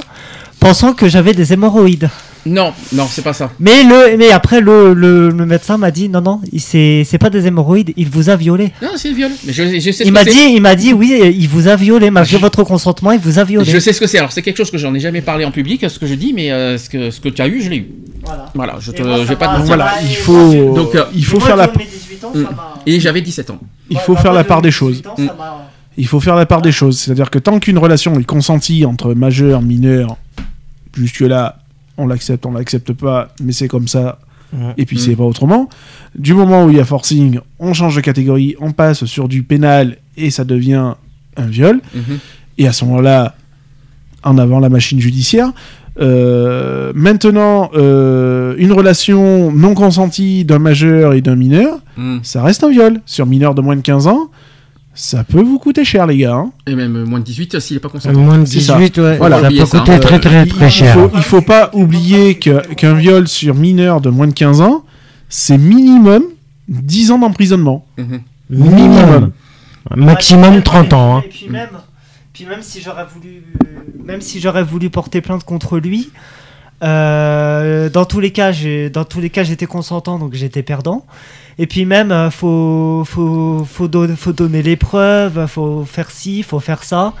pensant 0.59 0.93
que 0.93 1.07
j'avais 1.09 1.33
des 1.33 1.53
hémorroïdes. 1.53 2.09
Non, 2.45 2.71
non, 2.93 3.07
c'est 3.09 3.23
pas 3.23 3.33
ça. 3.33 3.51
Mais 3.59 3.83
le, 3.83 4.15
mais 4.17 4.31
après 4.31 4.61
le, 4.61 4.93
le, 4.93 5.29
le 5.29 5.45
médecin 5.45 5.77
m'a 5.77 5.91
dit 5.91 6.07
non 6.07 6.21
non, 6.21 6.41
c'est 6.57 7.03
c'est 7.05 7.17
pas 7.17 7.29
des 7.29 7.45
hémorroïdes, 7.47 7.93
il 7.97 8.09
vous 8.09 8.29
a 8.29 8.35
violé. 8.35 8.71
Non, 8.81 8.89
c'est 8.95 9.09
le 9.09 9.15
viol. 9.15 9.31
Mais 9.45 9.51
je, 9.53 9.63
je 9.79 9.79
sais 9.91 9.91
ce 9.91 10.03
Il 10.03 10.11
m'a 10.13 10.23
dit, 10.23 10.37
il 10.53 10.61
m'a 10.61 10.75
dit 10.75 10.93
oui, 10.93 11.19
il 11.37 11.47
vous 11.49 11.67
a 11.67 11.75
violé 11.75 12.09
malgré 12.09 12.37
votre 12.37 12.63
consentement, 12.63 13.11
il 13.11 13.19
vous 13.19 13.39
a 13.39 13.43
violé. 13.43 13.69
Je 13.69 13.79
sais 13.79 13.91
ce 13.93 13.99
que 13.99 14.07
c'est. 14.07 14.19
Alors 14.19 14.31
c'est 14.31 14.41
quelque 14.41 14.57
chose 14.57 14.71
que 14.71 14.77
j'en 14.77 14.93
ai 14.95 14.99
jamais 14.99 15.21
parlé 15.21 15.43
en 15.45 15.51
public, 15.51 15.85
ce 15.89 15.99
que 15.99 16.07
je 16.07 16.13
dis, 16.15 16.33
mais 16.33 16.51
euh, 16.51 16.77
ce 16.77 16.89
que 16.89 17.11
ce 17.11 17.19
que 17.19 17.29
tu 17.29 17.41
as 17.41 17.47
eu, 17.47 17.61
je 17.61 17.69
l'ai 17.69 17.77
eu. 17.77 17.87
Voilà. 18.23 18.45
Voilà, 18.53 18.75
je 18.79 18.91
te, 18.91 19.01
moi, 19.03 19.17
je 19.19 19.23
vais 19.23 19.35
pas 19.35 19.57
te. 19.57 19.61
Voilà, 19.63 19.85
m'a- 19.85 20.01
il 20.01 20.15
faut 20.15 20.73
Donc, 20.73 20.95
euh, 20.95 21.03
il 21.15 21.23
faut 21.25 21.37
Moi, 21.39 21.47
faire 21.47 21.55
la 21.57 21.67
de 21.67 21.77
mes 21.77 21.85
18 21.85 22.23
ans, 22.25 22.31
ça 22.33 22.39
Mm. 22.39 22.47
Et 22.85 22.99
j'avais 22.99 23.21
17 23.21 23.49
ans. 23.49 23.59
il 23.89 23.97
Ouais, 23.97 24.01
faut 24.03 24.15
bah, 24.15 24.21
faire 24.21 24.33
la 24.33 24.43
part 24.43 24.61
des 24.61 24.69
18 24.69 24.77
choses. 24.77 25.01
ans, 25.07 25.15
m'a- 25.17 25.69
Il 25.97 26.07
faut 26.07 26.19
faire 26.19 26.35
la 26.35 26.45
part 26.45 26.61
des 26.61 26.71
choses. 26.71 26.99
C'est-à-dire 26.99 27.29
que 27.29 27.39
tant 27.39 27.59
qu'une 27.59 27.77
relation 27.77 28.17
est 28.19 28.23
consentie 28.23 28.85
entre 28.85 29.13
majeur, 29.13 29.61
mineur, 29.61 30.17
jusque-là, 30.95 31.57
on 31.97 32.07
l'accepte, 32.07 32.45
on 32.45 32.51
l'accepte 32.51 32.93
pas, 32.93 33.29
mais 33.41 33.51
c'est 33.51 33.67
comme 33.67 33.87
ça, 33.87 34.19
Ouais. 34.53 34.73
et 34.77 34.85
puis 34.85 34.95
Mm. 34.97 34.99
c'est 34.99 35.15
pas 35.15 35.23
autrement. 35.23 35.69
Du 36.15 36.33
moment 36.33 36.65
où 36.65 36.69
il 36.69 36.77
y 36.77 36.79
a 36.79 36.85
forcing, 36.85 37.39
on 37.59 37.73
change 37.73 37.95
de 37.95 38.01
catégorie, 38.01 38.55
on 38.61 38.71
passe 38.71 39.05
sur 39.05 39.27
du 39.27 39.43
pénal, 39.43 39.97
et 40.15 40.29
ça 40.29 40.43
devient 40.45 40.93
un 41.35 41.45
viol. 41.47 41.81
Mhm. 41.93 42.19
Et 42.57 42.67
à 42.67 42.71
ce 42.73 42.85
moment-là, 42.85 43.35
en 44.23 44.37
avant 44.37 44.59
la 44.59 44.69
machine 44.69 44.99
judiciaire. 44.99 45.51
Euh, 45.99 46.91
maintenant, 46.95 47.71
euh, 47.75 48.53
une 48.57 48.71
relation 48.71 49.51
non 49.51 49.73
consentie 49.73 50.45
d'un 50.45 50.59
majeur 50.59 51.13
et 51.13 51.21
d'un 51.21 51.35
mineur, 51.35 51.79
Mm. 51.97 52.19
ça 52.23 52.43
reste 52.43 52.63
un 52.63 52.69
viol. 52.69 53.01
Sur 53.05 53.25
mineur 53.25 53.55
de 53.55 53.61
moins 53.61 53.75
de 53.75 53.81
15 53.81 54.05
ans, 54.07 54.29
ça 54.99 55.23
peut 55.23 55.41
vous 55.41 55.59
coûter 55.59 55.85
cher, 55.85 56.07
les 56.07 56.17
gars. 56.17 56.33
hein. 56.33 56.51
Et 56.65 56.73
même 56.75 56.95
euh, 56.95 57.05
moins 57.05 57.19
de 57.19 57.23
18 57.23 57.55
euh, 57.55 57.59
s'il 57.59 57.77
est 57.77 57.79
pas 57.79 57.87
Euh, 57.87 57.91
consentant. 57.91 58.19
Moins 58.19 58.39
de 58.39 58.45
C'est 58.45 58.59
ça. 58.61 58.77
18, 58.77 58.97
ouais. 58.97 59.17
Voilà. 59.17 59.37
ça 59.39 59.43
Oubliez 59.45 59.59
peut 59.61 59.65
ça, 59.67 59.79
coûter 59.79 59.91
hein. 59.93 59.99
très 59.99 60.19
très 60.19 60.45
très 60.47 60.65
il 60.67 60.71
cher. 60.71 60.93
faut, 60.95 61.11
il 61.15 61.21
faut 61.21 61.41
pas 61.41 61.69
oublier 61.73 62.35
que- 62.39 62.73
qu'un 62.73 62.95
viol 62.95 63.27
sur 63.27 63.53
mineur 63.55 64.01
de 64.01 64.09
moins 64.09 64.27
de 64.27 64.33
15 64.33 64.59
ans, 64.61 64.83
c'est 65.29 65.57
minimum 65.57 66.23
10 66.67 67.11
ans 67.11 67.19
d'emprisonnement. 67.19 67.85
Mhm. 67.97 68.21
Minimum. 68.49 69.31
Maximum 69.95 70.55
Ouais, 70.55 70.61
30 70.61 70.93
ans. 70.93 71.17
hein. 71.17 71.23
Et 71.25 71.29
puis 71.29 71.47
même, 71.49 71.69
puis 72.33 72.45
même 72.45 72.61
si 72.61 72.81
j'aurais 72.81 73.05
voulu, 73.13 73.43
même 74.03 74.21
si 74.21 74.39
j'aurais 74.41 74.63
voulu 74.63 74.89
porter 74.89 75.21
plainte 75.21 75.43
contre 75.43 75.77
lui, 75.79 76.09
euh, 76.83 77.89
dans 77.89 78.05
tous 78.05 78.19
les 78.19 78.31
cas, 78.31 78.51
j'ai, 78.51 78.89
dans 78.89 79.03
tous 79.05 79.19
les 79.19 79.29
cas, 79.29 79.43
j'étais 79.43 79.65
consentant, 79.65 80.19
donc 80.19 80.33
j'étais 80.33 80.63
perdant. 80.63 81.05
Et 81.59 81.65
puis 81.67 81.85
même, 81.85 82.11
euh, 82.11 82.29
faut, 82.29 83.03
faut, 83.05 83.65
faut, 83.69 83.87
don- 83.87 84.15
faut 84.15 84.33
donner 84.33 84.61
les 84.61 84.75
preuves, 84.75 85.47
faut 85.47 85.85
faire 85.85 86.11
ci, 86.11 86.43
faut 86.43 86.59
faire 86.59 86.83
ça. 86.83 87.13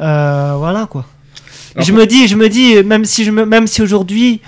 Euh, 0.00 0.54
voilà 0.58 0.86
quoi. 0.86 1.06
Alors, 1.76 1.86
je 1.86 1.92
me 1.92 2.06
dis, 2.06 2.26
je 2.28 2.36
me 2.36 2.48
dis, 2.48 2.82
même 2.84 3.04
si 3.04 3.24
je 3.24 3.30
me, 3.30 3.44
même 3.44 3.66
si 3.66 3.82
aujourd'hui. 3.82 4.40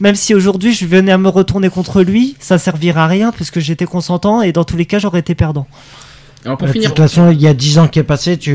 Même 0.00 0.16
si 0.16 0.34
aujourd'hui 0.34 0.74
je 0.74 0.86
venais 0.86 1.12
à 1.12 1.18
me 1.18 1.28
retourner 1.28 1.70
contre 1.70 2.02
lui, 2.02 2.34
ça 2.40 2.58
servirait 2.58 3.00
à 3.00 3.06
rien 3.06 3.30
puisque 3.30 3.60
j'étais 3.60 3.84
consentant 3.84 4.42
et 4.42 4.50
dans 4.50 4.64
tous 4.64 4.76
les 4.76 4.86
cas 4.86 4.98
j'aurais 4.98 5.20
été 5.20 5.36
perdant. 5.36 5.68
Alors 6.44 6.58
pour 6.58 6.64
Euh, 6.64 6.68
De 6.68 6.72
finir, 6.72 6.88
toute 6.90 6.98
façon, 6.98 7.30
il 7.30 7.40
y 7.40 7.46
a 7.46 7.54
10 7.54 7.78
ans 7.78 7.86
qui 7.86 8.00
est 8.00 8.02
passé, 8.02 8.36
tu... 8.36 8.50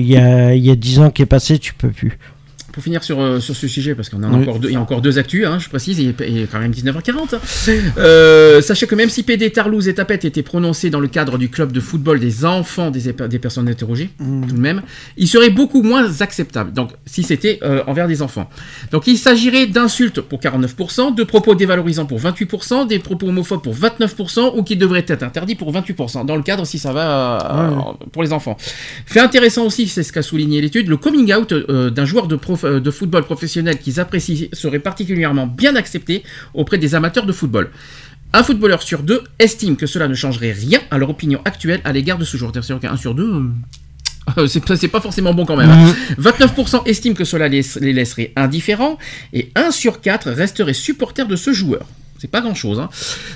il 0.00 0.04
y 0.06 0.16
a, 0.16 0.52
il 0.52 0.64
y 0.66 0.70
a 0.70 0.74
10 0.74 0.98
ans 0.98 1.10
qui 1.10 1.22
est 1.22 1.26
passé, 1.26 1.60
tu 1.60 1.74
peux 1.74 1.90
plus. 1.90 2.18
Pour 2.76 2.84
finir 2.84 3.02
sur, 3.02 3.18
euh, 3.22 3.40
sur 3.40 3.56
ce 3.56 3.66
sujet, 3.68 3.94
parce 3.94 4.10
qu'on 4.10 4.22
a 4.22 4.28
Oui. 4.28 4.42
encore 4.42 4.58
deux, 4.58 4.68
il 4.68 4.74
y 4.74 4.76
a 4.76 4.80
encore 4.82 5.00
deux 5.00 5.16
actus, 5.18 5.46
hein, 5.46 5.58
je 5.58 5.70
précise, 5.70 5.98
il 5.98 6.10
est, 6.10 6.46
quand 6.52 6.58
même 6.58 6.72
19h40. 6.72 7.36
Euh, 7.96 8.60
sachez 8.60 8.86
que 8.86 8.94
même 8.94 9.08
si 9.08 9.22
PD 9.22 9.50
Tarlouse 9.50 9.88
et 9.88 9.94
Tapette 9.94 10.26
étaient 10.26 10.42
prononcés 10.42 10.90
dans 10.90 11.00
le 11.00 11.08
cadre 11.08 11.38
du 11.38 11.48
club 11.48 11.72
de 11.72 11.80
football 11.80 12.20
des 12.20 12.44
enfants 12.44 12.90
des, 12.90 13.12
des 13.14 13.38
personnes 13.38 13.66
interrogées, 13.70 14.10
tout 14.18 14.54
de 14.54 14.60
même, 14.60 14.82
il 15.16 15.26
serait 15.26 15.48
beaucoup 15.48 15.82
moins 15.82 16.20
acceptable. 16.20 16.74
Donc, 16.74 16.90
si 17.06 17.22
c'était 17.22 17.60
euh, 17.62 17.82
envers 17.86 18.08
des 18.08 18.20
enfants. 18.20 18.50
Donc, 18.92 19.06
il 19.06 19.16
s'agirait 19.16 19.66
d'insultes 19.66 20.20
pour 20.20 20.38
49%, 20.40 21.14
de 21.14 21.24
propos 21.24 21.54
dévalorisants 21.54 22.04
pour 22.04 22.20
28%, 22.20 22.86
des 22.86 22.98
propos 22.98 23.28
homophobes 23.28 23.62
pour 23.62 23.74
29%, 23.74 24.52
ou 24.54 24.62
qui 24.62 24.76
devraient 24.76 25.04
être 25.08 25.22
interdits 25.22 25.54
pour 25.54 25.72
28%, 25.72 26.26
dans 26.26 26.36
le 26.36 26.42
cadre 26.42 26.66
si 26.66 26.78
ça 26.78 26.92
va 26.92 27.38
euh, 27.40 27.70
Ouais. 27.70 27.82
pour 28.12 28.22
les 28.22 28.34
enfants. 28.34 28.58
Fait 29.06 29.20
intéressant 29.20 29.64
aussi, 29.64 29.88
c'est 29.88 30.02
ce 30.02 30.12
qu'a 30.12 30.20
souligné 30.20 30.60
l'étude, 30.60 30.88
le 30.88 30.98
coming 30.98 31.32
out 31.32 31.54
d'un 31.54 32.04
joueur 32.04 32.26
de, 32.26 32.36
prof- 32.36 32.65
de 32.80 32.90
football 32.90 33.24
professionnel 33.24 33.78
qu'ils 33.78 34.00
apprécient 34.00 34.48
serait 34.52 34.78
particulièrement 34.78 35.46
bien 35.46 35.76
accepté 35.76 36.22
auprès 36.54 36.78
des 36.78 36.94
amateurs 36.94 37.26
de 37.26 37.32
football. 37.32 37.70
Un 38.32 38.42
footballeur 38.42 38.82
sur 38.82 39.02
deux 39.02 39.22
estime 39.38 39.76
que 39.76 39.86
cela 39.86 40.08
ne 40.08 40.14
changerait 40.14 40.52
rien 40.52 40.80
à 40.90 40.98
leur 40.98 41.10
opinion 41.10 41.40
actuelle 41.44 41.80
à 41.84 41.92
l'égard 41.92 42.18
de 42.18 42.24
ce 42.24 42.36
joueur. 42.36 42.50
C'est-à-dire 42.52 42.80
qu'un 42.80 42.96
sur 42.96 43.14
deux, 43.14 43.42
euh, 44.36 44.46
c'est 44.48 44.88
pas- 44.88 45.00
forcément 45.00 45.32
bon 45.32 45.46
quand 45.46 45.56
même. 45.56 45.70
hein. 45.70 45.94
29% 46.20 46.82
estiment 46.86 47.14
que 47.14 47.24
cela 47.24 47.48
les, 47.48 47.62
les 47.80 47.92
laisserait 47.92 48.32
indifférents 48.36 48.98
et 49.32 49.50
1 49.54 49.70
sur 49.70 50.00
4 50.00 50.30
resterait 50.32 50.74
supporter 50.74 51.26
de 51.28 51.36
ce 51.36 51.52
joueur. 51.52 51.86
C'est 52.18 52.30
pas 52.30 52.40
grand-chose. 52.40 52.80
Hein. 52.80 52.88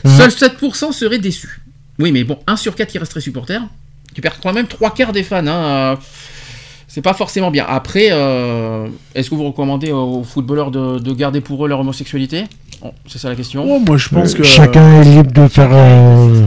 Seuls 0.05 0.31
7% 0.31 0.93
seraient 0.93 1.19
déçus. 1.19 1.61
Oui, 1.99 2.13
mais 2.13 2.25
bon, 2.25 2.39
1 2.47 2.57
sur 2.57 2.75
4 2.75 2.91
qui 2.91 2.99
resterait 2.99 3.21
supporter, 3.21 3.61
tu 4.15 4.21
perds 4.21 4.41
quand 4.41 4.53
même 4.53 4.67
3 4.67 4.93
quarts 4.95 5.13
des 5.13 5.23
fans. 5.23 5.47
Hein. 5.47 5.99
Euh, 6.91 6.93
C'est 6.93 7.03
pas 7.03 7.15
forcément 7.15 7.51
bien. 7.51 7.65
Après, 7.69 8.09
euh, 8.11 8.87
est-ce 9.15 9.31
que 9.31 9.35
vous 9.37 9.45
recommandez 9.47 9.93
aux 9.93 10.23
footballeurs 10.25 10.71
de, 10.71 10.99
de 10.99 11.13
garder 11.15 11.41
pour 11.41 11.65
eux 11.65 11.69
leur 11.69 11.81
homosexualité? 11.81 12.45
C'est 13.07 13.19
ça 13.19 13.29
la 13.29 13.37
question. 13.37 13.65
Oh, 13.69 13.79
moi, 13.87 13.97
je 13.97 14.09
pense 14.09 14.35
que. 14.35 14.43
Chacun 14.43 15.01
est 15.03 15.05
libre 15.05 15.33
de 15.33 15.49
faire. 15.49 15.69
euh, 15.73 16.47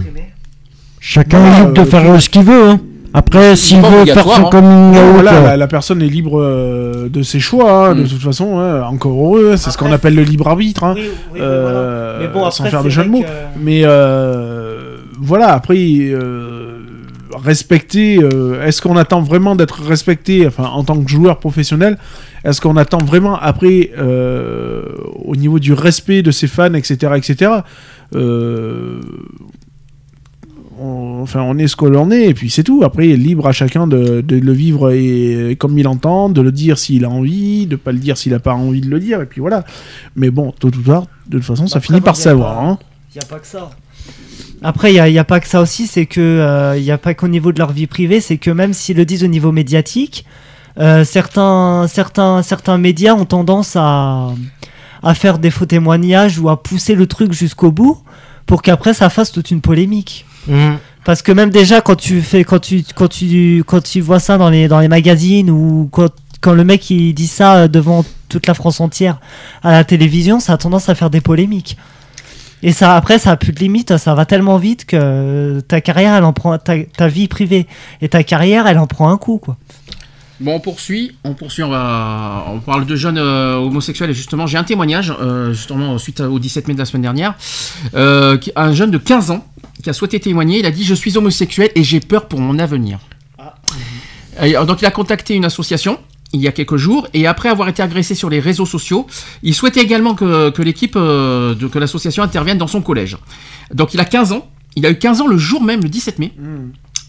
Chacun 0.99 1.39
Voilà, 1.39 1.55
est 1.55 1.59
libre 1.61 1.73
de 1.73 1.81
euh, 1.81 1.85
faire 1.85 2.11
euh, 2.11 2.19
ce 2.19 2.29
qu'il 2.29 2.43
veut. 2.43 2.69
hein. 2.69 2.79
Après, 3.15 3.55
s'il 3.55 3.79
veut 3.79 4.05
faire 4.05 4.23
son 4.27 4.45
hein. 4.45 4.49
coming 4.49 4.89
out, 4.97 5.13
Voilà, 5.13 5.33
euh, 5.35 5.43
la, 5.43 5.57
la 5.57 5.67
personne 5.67 6.01
est 6.01 6.07
libre 6.07 6.41
euh, 6.41 7.09
de 7.09 7.21
ses 7.21 7.39
choix, 7.39 7.89
hein, 7.89 7.95
de 7.95 8.01
Mm. 8.03 8.07
toute 8.07 8.23
façon, 8.23 8.57
hein, 8.57 8.81
encore 8.83 9.11
heureux, 9.11 9.55
c'est 9.55 9.69
ce 9.69 9.77
qu'on 9.77 9.91
appelle 9.91 10.15
le 10.15 10.23
libre 10.23 10.47
arbitre, 10.47 10.83
hein, 10.83 10.93
Oui, 10.95 11.03
oui, 11.03 11.09
oui, 11.35 11.39
euh, 11.43 12.15
voilà. 12.17 12.27
Mais 12.27 12.33
bon, 12.33 12.49
sans 12.49 12.63
faire 12.65 12.83
de 12.83 12.89
jeu 12.89 13.03
de 13.03 13.09
mots. 13.09 13.21
que- 13.21 13.27
Mais 13.61 13.81
euh, 13.83 14.97
voilà, 15.19 15.53
après, 15.53 15.75
respecter, 17.37 18.19
euh, 18.21 18.65
est-ce 18.65 18.81
qu'on 18.81 18.97
attend 18.97 19.21
vraiment 19.21 19.55
d'être 19.55 19.81
respecté, 19.83 20.45
enfin, 20.47 20.65
en 20.65 20.83
tant 20.83 21.01
que 21.01 21.09
joueur 21.09 21.39
professionnel, 21.39 21.97
est-ce 22.43 22.61
qu'on 22.61 22.77
attend 22.77 22.97
vraiment, 22.99 23.35
après, 23.37 23.91
euh, 23.97 24.83
au 25.25 25.35
niveau 25.35 25.59
du 25.59 25.73
respect 25.73 26.21
de 26.21 26.31
ses 26.31 26.47
fans, 26.47 26.73
etc., 26.73 27.13
etc., 27.15 27.51
euh, 28.15 29.01
on, 30.79 31.19
enfin, 31.21 31.41
on 31.41 31.57
est 31.57 31.67
ce 31.67 31.75
que 31.75 31.85
l'on 31.85 32.09
est, 32.11 32.29
et 32.29 32.33
puis 32.33 32.49
c'est 32.49 32.63
tout. 32.63 32.81
Après, 32.83 33.05
libre 33.07 33.47
à 33.47 33.51
chacun 33.51 33.85
de, 33.87 34.21
de 34.21 34.35
le 34.37 34.51
vivre 34.51 34.91
et, 34.91 35.55
comme 35.59 35.77
il 35.77 35.87
entend, 35.87 36.29
de 36.29 36.41
le 36.41 36.51
dire 36.51 36.77
s'il 36.79 37.05
a 37.05 37.09
envie, 37.09 37.67
de 37.67 37.75
pas 37.75 37.91
le 37.91 37.99
dire 37.99 38.17
s'il 38.17 38.33
a 38.33 38.39
pas 38.39 38.53
envie 38.53 38.81
de 38.81 38.89
le 38.89 38.99
dire, 38.99 39.21
et 39.21 39.25
puis 39.25 39.39
voilà. 39.39 39.63
Mais 40.15 40.31
bon, 40.31 40.51
tôt 40.51 40.69
ou 40.69 40.81
tard, 40.81 41.05
de 41.27 41.37
toute 41.37 41.45
façon, 41.45 41.67
ça 41.67 41.79
finit 41.79 42.01
par 42.01 42.15
savoir. 42.15 42.59
hein. 42.65 42.79
y 43.15 43.19
a 43.19 43.25
pas 43.25 43.39
que 43.39 43.47
ça. 43.47 43.69
Après, 44.63 44.93
il 44.93 45.11
n'y 45.11 45.19
a, 45.19 45.23
pas 45.23 45.39
que 45.39 45.47
ça 45.47 45.61
aussi, 45.61 45.87
c'est 45.87 46.05
que 46.05 46.73
il 46.77 46.83
n'y 46.83 46.91
a 46.91 46.97
pas 46.97 47.13
qu'au 47.13 47.27
niveau 47.27 47.51
de 47.51 47.59
leur 47.59 47.71
vie 47.71 47.87
privée, 47.87 48.21
c'est 48.21 48.37
que 48.37 48.49
même 48.49 48.73
s'ils 48.73 48.97
le 48.97 49.05
disent 49.05 49.23
au 49.23 49.27
niveau 49.27 49.51
médiatique, 49.51 50.25
euh, 50.79 51.03
certains, 51.03 51.85
certains, 51.87 52.41
certains 52.41 52.77
médias 52.77 53.13
ont 53.13 53.25
tendance 53.25 53.75
à, 53.75 54.29
à 55.03 55.13
faire 55.13 55.37
des 55.37 55.51
faux 55.51 55.65
témoignages 55.65 56.39
ou 56.39 56.49
à 56.49 56.61
pousser 56.61 56.95
le 56.95 57.05
truc 57.05 57.31
jusqu'au 57.31 57.71
bout 57.71 57.99
pour 58.45 58.61
qu'après 58.61 58.93
ça 58.93 59.09
fasse 59.09 59.31
toute 59.31 59.51
une 59.51 59.61
polémique. 59.61 60.25
Mhm. 60.47 60.77
Parce 61.05 61.21
que 61.21 61.31
même 61.31 61.49
déjà 61.49 61.81
quand 61.81 61.95
tu 61.95 62.21
fais 62.21 62.43
quand 62.43 62.59
tu 62.59 62.83
quand 62.95 63.07
tu 63.07 63.63
quand 63.67 63.83
tu 63.83 64.01
vois 64.01 64.19
ça 64.19 64.37
dans 64.37 64.49
les 64.49 64.67
dans 64.67 64.79
les 64.79 64.87
magazines 64.87 65.49
ou 65.49 65.89
quand 65.91 66.09
quand 66.41 66.53
le 66.53 66.63
mec 66.63 66.89
il 66.89 67.13
dit 67.13 67.27
ça 67.27 67.55
euh, 67.55 67.67
devant 67.67 68.03
toute 68.29 68.47
la 68.47 68.53
France 68.53 68.79
entière 68.79 69.19
à 69.63 69.71
la 69.71 69.83
télévision, 69.83 70.39
ça 70.39 70.53
a 70.53 70.57
tendance 70.57 70.89
à 70.89 70.95
faire 70.95 71.09
des 71.09 71.21
polémiques. 71.21 71.77
Et 72.63 72.71
ça 72.71 72.95
après 72.95 73.19
ça 73.19 73.31
a 73.31 73.37
plus 73.37 73.51
de 73.51 73.59
limite, 73.59 73.97
ça 73.97 74.15
va 74.15 74.25
tellement 74.25 74.57
vite 74.57 74.85
que 74.85 75.59
ta 75.67 75.81
carrière 75.81 76.15
elle 76.15 76.23
en 76.23 76.33
prend 76.33 76.57
ta, 76.57 76.81
ta 76.83 77.07
vie 77.07 77.27
privée 77.27 77.67
et 78.01 78.09
ta 78.09 78.23
carrière 78.23 78.67
elle 78.67 78.79
en 78.79 78.87
prend 78.87 79.09
un 79.09 79.17
coup 79.17 79.37
quoi. 79.37 79.57
Bon, 80.39 80.55
on 80.55 80.59
poursuit, 80.59 81.15
on 81.23 81.35
poursuit, 81.35 81.63
on 81.63 81.69
va, 81.69 82.45
on 82.49 82.59
parle 82.59 82.85
de 82.85 82.95
jeunes 82.95 83.19
euh, 83.19 83.55
homosexuels. 83.55 84.09
Et 84.09 84.13
justement, 84.13 84.47
j'ai 84.47 84.57
un 84.57 84.63
témoignage, 84.63 85.13
euh, 85.21 85.53
justement, 85.53 85.97
suite 85.97 86.19
au 86.19 86.39
17 86.39 86.67
mai 86.67 86.73
de 86.73 86.79
la 86.79 86.85
semaine 86.85 87.03
dernière, 87.03 87.35
euh, 87.93 88.37
un 88.55 88.73
jeune 88.73 88.91
de 88.91 88.97
15 88.97 89.31
ans 89.31 89.45
qui 89.83 89.89
a 89.89 89.93
souhaité 89.93 90.19
témoigner, 90.19 90.59
il 90.59 90.65
a 90.65 90.71
dit 90.71 90.83
«Je 90.85 90.95
suis 90.95 91.17
homosexuel 91.17 91.69
et 91.75 91.83
j'ai 91.83 91.99
peur 91.99 92.27
pour 92.27 92.39
mon 92.39 92.57
avenir. 92.57 92.99
Et, 94.41 94.57
euh, 94.57 94.65
Donc 94.65 94.81
il 94.81 94.85
a 94.85 94.91
contacté 94.91 95.35
une 95.35 95.45
association 95.45 95.99
il 96.33 96.41
y 96.41 96.47
a 96.47 96.51
quelques 96.51 96.77
jours 96.77 97.07
et 97.13 97.27
après 97.27 97.49
avoir 97.49 97.69
été 97.69 97.81
agressé 97.81 98.15
sur 98.15 98.29
les 98.29 98.39
réseaux 98.39 98.65
sociaux, 98.65 99.07
il 99.43 99.53
souhaitait 99.53 99.81
également 99.81 100.15
que, 100.15 100.49
que 100.49 100.61
l'équipe, 100.61 100.95
euh, 100.95 101.55
de, 101.55 101.67
que 101.67 101.79
l'association 101.79 102.23
intervienne 102.23 102.57
dans 102.57 102.67
son 102.67 102.81
collège. 102.81 103.17
Donc 103.73 103.93
il 103.93 103.99
a 103.99 104.05
15 104.05 104.31
ans, 104.31 104.49
il 104.75 104.85
a 104.85 104.89
eu 104.89 104.97
15 104.97 105.21
ans 105.21 105.27
le 105.27 105.37
jour 105.37 105.63
même, 105.63 105.81
le 105.81 105.89
17 105.89 106.19
mai, 106.19 106.33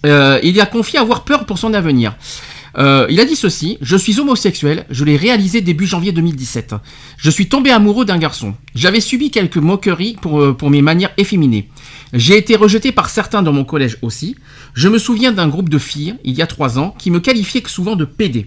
Euh, 0.06 0.38
il 0.42 0.60
a 0.60 0.66
confié 0.66 0.98
avoir 0.98 1.24
peur 1.24 1.46
pour 1.46 1.56
son 1.56 1.72
avenir. 1.72 2.14
Euh, 2.76 3.06
il 3.08 3.20
a 3.20 3.24
dit 3.24 3.36
ceci 3.36 3.78
Je 3.80 3.96
suis 3.96 4.20
homosexuel, 4.20 4.84
je 4.90 5.02
l'ai 5.04 5.16
réalisé 5.16 5.62
début 5.62 5.86
janvier 5.86 6.12
2017. 6.12 6.74
Je 7.16 7.30
suis 7.30 7.48
tombé 7.48 7.70
amoureux 7.70 8.04
d'un 8.04 8.18
garçon. 8.18 8.54
J'avais 8.74 9.00
subi 9.00 9.30
quelques 9.30 9.56
moqueries 9.56 10.18
pour, 10.20 10.54
pour 10.58 10.68
mes 10.68 10.82
manières 10.82 11.14
efféminées. 11.16 11.70
J'ai 12.12 12.36
été 12.36 12.54
rejeté 12.54 12.92
par 12.92 13.10
certains 13.10 13.42
dans 13.42 13.52
mon 13.52 13.64
collège 13.64 13.96
aussi. 14.02 14.36
Je 14.74 14.88
me 14.88 14.98
souviens 14.98 15.32
d'un 15.32 15.48
groupe 15.48 15.68
de 15.68 15.78
filles, 15.78 16.16
il 16.24 16.34
y 16.34 16.42
a 16.42 16.46
trois 16.46 16.78
ans, 16.78 16.94
qui 16.98 17.10
me 17.10 17.20
qualifiaient 17.20 17.62
souvent 17.66 17.96
de 17.96 18.04
PD. 18.04 18.46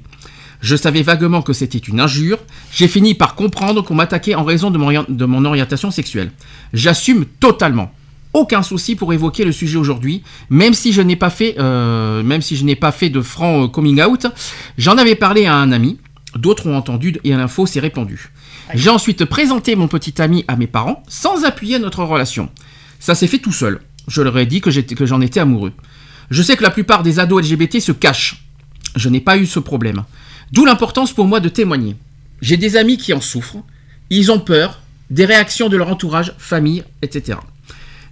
Je 0.61 0.75
savais 0.75 1.01
vaguement 1.03 1.41
que 1.41 1.53
c'était 1.53 1.77
une 1.77 1.99
injure. 1.99 2.39
J'ai 2.71 2.87
fini 2.87 3.13
par 3.13 3.35
comprendre 3.35 3.83
qu'on 3.83 3.95
m'attaquait 3.95 4.35
en 4.35 4.43
raison 4.43 4.71
de 4.71 4.77
mon, 4.77 4.85
orient- 4.87 5.05
de 5.07 5.25
mon 5.25 5.45
orientation 5.45 5.91
sexuelle. 5.91 6.31
J'assume 6.73 7.25
totalement. 7.39 7.91
Aucun 8.33 8.61
souci 8.63 8.95
pour 8.95 9.13
évoquer 9.13 9.45
le 9.45 9.51
sujet 9.51 9.77
aujourd'hui, 9.77 10.23
même 10.49 10.73
si 10.73 10.93
je 10.93 11.01
n'ai 11.01 11.15
pas 11.15 11.29
fait, 11.29 11.55
euh, 11.59 12.21
même 12.23 12.41
si 12.41 12.55
je 12.55 12.63
n'ai 12.65 12.75
pas 12.75 12.91
fait 12.91 13.09
de 13.09 13.21
franc 13.21 13.63
euh, 13.63 13.67
coming 13.67 14.01
out. 14.01 14.27
J'en 14.77 14.97
avais 14.97 15.15
parlé 15.15 15.45
à 15.45 15.55
un 15.55 15.71
ami, 15.71 15.97
d'autres 16.35 16.67
ont 16.67 16.75
entendu 16.75 17.15
et 17.23 17.29
l'info 17.31 17.65
s'est 17.65 17.79
répandue. 17.79 18.29
J'ai 18.73 18.89
ensuite 18.89 19.25
présenté 19.25 19.75
mon 19.75 19.87
petit 19.87 20.21
ami 20.21 20.43
à 20.47 20.55
mes 20.55 20.67
parents, 20.67 21.01
sans 21.07 21.45
appuyer 21.45 21.79
notre 21.79 22.03
relation. 22.03 22.49
Ça 22.99 23.15
s'est 23.15 23.27
fait 23.27 23.37
tout 23.39 23.53
seul. 23.53 23.79
Je 24.07 24.21
leur 24.21 24.37
ai 24.37 24.45
dit 24.45 24.59
que 24.61 24.71
j'en 25.05 25.21
étais 25.21 25.39
amoureux. 25.39 25.71
Je 26.29 26.41
sais 26.43 26.57
que 26.57 26.63
la 26.63 26.69
plupart 26.69 27.03
des 27.03 27.19
ados 27.19 27.41
LGBT 27.49 27.79
se 27.79 27.91
cachent. 27.93 28.43
Je 28.95 29.07
n'ai 29.09 29.21
pas 29.21 29.37
eu 29.37 29.45
ce 29.45 29.59
problème. 29.59 30.03
D'où 30.51 30.66
l'importance 30.66 31.14
pour 31.14 31.27
moi 31.27 31.40
de 31.40 31.50
témoigner. 31.50 31.95
J'ai 32.42 32.58
des 32.58 32.77
amis 32.77 32.98
qui 32.98 33.14
en 33.14 33.22
souffrent. 33.22 33.64
Ils 34.09 34.32
ont 34.32 34.40
peur 34.40 34.82
des 35.09 35.26
réactions 35.26 35.69
de 35.69 35.77
leur 35.77 35.90
entourage, 35.90 36.34
famille, 36.38 36.84
etc. 37.01 37.40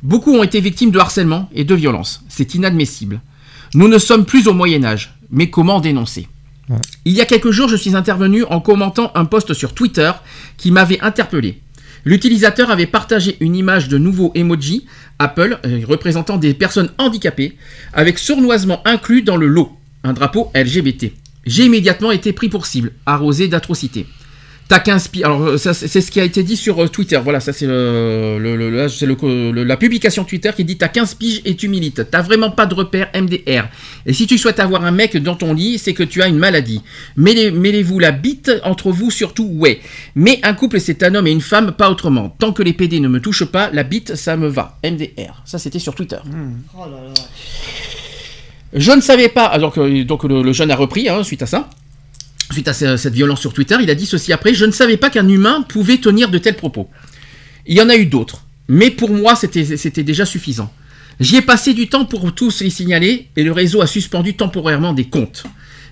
Beaucoup 0.04 0.34
ont 0.34 0.44
été 0.44 0.60
victimes 0.60 0.92
de 0.92 1.00
harcèlement 1.00 1.50
et 1.54 1.64
de 1.64 1.76
violence. 1.76 2.24
C'est 2.30 2.56
inadmissible. 2.56 3.22
Nous 3.74 3.88
ne 3.88 3.98
sommes 3.98 4.26
plus 4.26 4.48
au 4.48 4.54
Moyen 4.54 4.84
Âge, 4.84 5.16
mais 5.32 5.50
comment 5.50 5.80
dénoncer? 5.80 6.28
Il 7.06 7.14
y 7.14 7.22
a 7.22 7.26
quelques 7.26 7.52
jours, 7.52 7.70
je 7.70 7.76
suis 7.76 7.96
intervenu 7.96 8.44
en 8.46 8.60
commentant 8.60 9.12
un 9.16 9.26
post 9.26 9.54
sur 9.54 9.74
Twitter 9.74 10.12
qui 10.58 10.72
m'avait 10.72 11.00
interpellé. 11.02 11.62
L'utilisateur 12.06 12.70
avait 12.70 12.86
partagé 12.88 13.38
une 13.40 13.56
image 13.56 13.88
de 13.88 13.98
nouveaux 13.98 14.32
emoji 14.36 14.86
Apple 15.18 15.60
euh, 15.66 15.82
représentant 15.88 16.38
des 16.38 16.54
personnes 16.54 16.92
handicapées 16.98 17.58
avec 17.94 18.20
sournoisement 18.20 18.82
inclus 18.86 19.24
dans 19.24 19.38
le 19.38 19.48
lot 19.48 19.72
un 20.04 20.14
drapeau 20.14 20.52
LGBT. 20.54 21.12
J'ai 21.46 21.66
immédiatement 21.66 22.12
été 22.12 22.34
pris 22.34 22.50
pour 22.50 22.66
cible, 22.66 22.92
arrosé 23.06 23.48
d'atrocités. 23.48 24.06
T'as 24.68 24.80
15 24.80 25.10
pi- 25.10 25.24
Alors, 25.24 25.44
euh, 25.44 25.58
c'est 25.60 26.02
ce 26.02 26.10
qui 26.10 26.20
a 26.20 26.24
été 26.24 26.42
dit 26.42 26.58
sur 26.58 26.84
euh, 26.84 26.88
Twitter. 26.88 27.20
Voilà, 27.24 27.40
ça, 27.40 27.54
c'est 27.54 27.68
le, 27.68 28.40
le- 28.40 28.56
le- 28.58 28.72
là, 28.72 28.90
c'est 28.90 29.06
le- 29.06 29.16
le- 29.52 29.64
la 29.64 29.78
publication 29.78 30.24
Twitter 30.24 30.50
qui 30.58 30.66
dit 30.66 30.76
T'as 30.76 30.88
15 30.88 31.14
piges 31.14 31.42
et 31.46 31.56
tu 31.56 31.68
milites. 31.68 32.10
T'as 32.10 32.24
vraiment 32.24 32.50
pas 32.50 32.66
de 32.66 32.74
repère 32.74 33.12
MDR. 33.14 33.68
Et 34.08 34.14
si 34.14 34.26
tu 34.26 34.40
souhaites 34.40 34.60
avoir 34.60 34.84
un 34.84 34.90
mec 34.90 35.18
dans 35.18 35.36
ton 35.36 35.54
lit, 35.54 35.78
c'est 35.78 35.94
que 35.94 36.02
tu 36.02 36.24
as 36.24 36.28
une 36.28 36.40
maladie. 36.40 36.82
Mêlez- 37.16 37.52
Mêlez-vous 37.52 38.00
la 38.00 38.10
bite 38.12 38.52
entre 38.64 38.90
vous, 38.92 39.12
surtout, 39.12 39.46
ouais. 39.54 39.82
Mais 40.16 40.40
un 40.42 40.56
couple, 40.56 40.80
c'est 40.80 41.04
un 41.04 41.14
homme 41.14 41.28
et 41.28 41.32
une 41.32 41.42
femme, 41.42 41.74
pas 41.74 41.92
autrement. 41.92 42.30
Tant 42.40 42.52
que 42.52 42.64
les 42.64 42.74
PD 42.74 43.00
ne 43.00 43.08
me 43.08 43.20
touchent 43.22 43.46
pas, 43.46 43.70
la 43.72 43.84
bite, 43.84 44.16
ça 44.16 44.36
me 44.36 44.48
va. 44.48 44.80
MDR. 44.84 45.44
Ça, 45.46 45.60
c'était 45.60 45.78
sur 45.78 45.94
Twitter. 45.94 46.18
Je 48.74 48.92
ne 48.92 49.02
savais 49.02 49.30
pas. 49.30 49.46
Alors 49.46 49.72
que 49.74 50.04
donc 50.04 50.24
le, 50.24 50.42
le 50.42 50.54
jeune 50.54 50.72
a 50.72 50.76
repris 50.76 51.08
hein, 51.10 51.24
suite 51.24 51.42
à 51.42 51.46
ça. 51.46 51.70
Suite 52.52 52.68
à 52.68 52.74
ce- 52.74 52.98
cette 52.98 53.14
violence 53.14 53.40
sur 53.42 53.54
Twitter, 53.54 53.76
il 53.82 53.90
a 53.90 53.96
dit 53.96 54.06
ceci 54.06 54.32
après 54.34 54.54
Je 54.54 54.66
ne 54.66 54.72
savais 54.72 54.98
pas 54.98 55.10
qu'un 55.10 55.28
humain 55.28 55.64
pouvait 55.68 55.98
tenir 55.98 56.30
de 56.30 56.38
tels 56.38 56.56
propos. 56.56 56.90
Il 57.66 57.76
y 57.76 57.82
en 57.82 57.90
a 57.90 57.96
eu 57.96 58.06
d'autres, 58.06 58.44
mais 58.68 58.92
pour 58.92 59.10
moi 59.12 59.36
c'était 59.36 59.78
c'était 59.78 60.04
déjà 60.04 60.26
suffisant. 60.26 60.72
J'y 61.20 61.38
ai 61.38 61.42
passé 61.42 61.74
du 61.74 61.88
temps 61.88 62.06
pour 62.06 62.34
tous 62.36 62.62
les 62.62 62.70
signaler 62.70 63.30
et 63.38 63.44
le 63.44 63.52
réseau 63.54 63.82
a 63.82 63.88
suspendu 63.88 64.36
temporairement 64.36 64.94
des 64.94 65.06
comptes. 65.06 65.46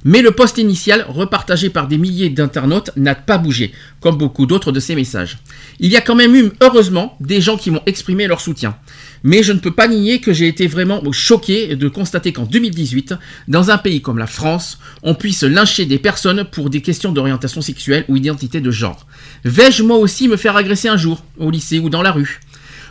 Mais 0.06 0.22
le 0.22 0.32
post 0.32 0.58
initial, 0.58 1.06
repartagé 1.08 1.70
par 1.70 1.88
des 1.88 1.98
milliers 1.98 2.30
d'internautes, 2.30 2.92
n'a 2.98 3.16
pas 3.16 3.38
bougé, 3.38 3.72
comme 4.02 4.18
beaucoup 4.18 4.46
d'autres 4.46 4.74
de 4.74 4.82
ces 4.82 4.96
messages. 4.96 5.38
Il 5.80 5.90
y 5.90 5.96
a 5.96 6.02
quand 6.02 6.14
même 6.16 6.36
eu, 6.36 6.52
heureusement, 6.62 7.16
des 7.22 7.40
gens 7.40 7.56
qui 7.56 7.72
m'ont 7.72 7.82
exprimé 7.86 8.28
leur 8.28 8.42
soutien. 8.42 8.76
Mais 9.24 9.42
je 9.42 9.54
ne 9.54 9.60
peux 9.60 9.72
pas 9.72 9.88
nier 9.88 10.20
que 10.20 10.34
j'ai 10.34 10.48
été 10.48 10.68
vraiment 10.68 11.02
choqué 11.12 11.76
de 11.76 11.88
constater 11.88 12.34
qu'en 12.34 12.44
2018, 12.44 13.16
dans 13.48 13.72
un 13.72 13.78
pays 13.78 14.02
comme 14.02 14.18
la 14.18 14.28
France, 14.28 14.80
on 15.02 15.16
puisse 15.16 15.44
lyncher 15.44 15.86
des 15.86 15.98
personnes 15.98 16.44
pour 16.44 16.70
des 16.70 16.82
questions 16.82 17.14
d'orientation 17.14 17.62
sexuelle 17.62 18.04
ou 18.10 18.18
identité 18.18 18.60
de 18.60 18.72
genre. 18.72 19.08
Vais-je 19.46 19.84
moi 19.84 19.98
aussi 19.98 20.28
me 20.28 20.36
faire 20.36 20.58
agresser 20.58 20.90
un 20.90 20.98
jour, 20.98 21.24
au 21.38 21.50
lycée 21.52 21.80
ou 21.80 21.90
dans 21.90 22.02
la 22.02 22.12
rue? 22.12 22.42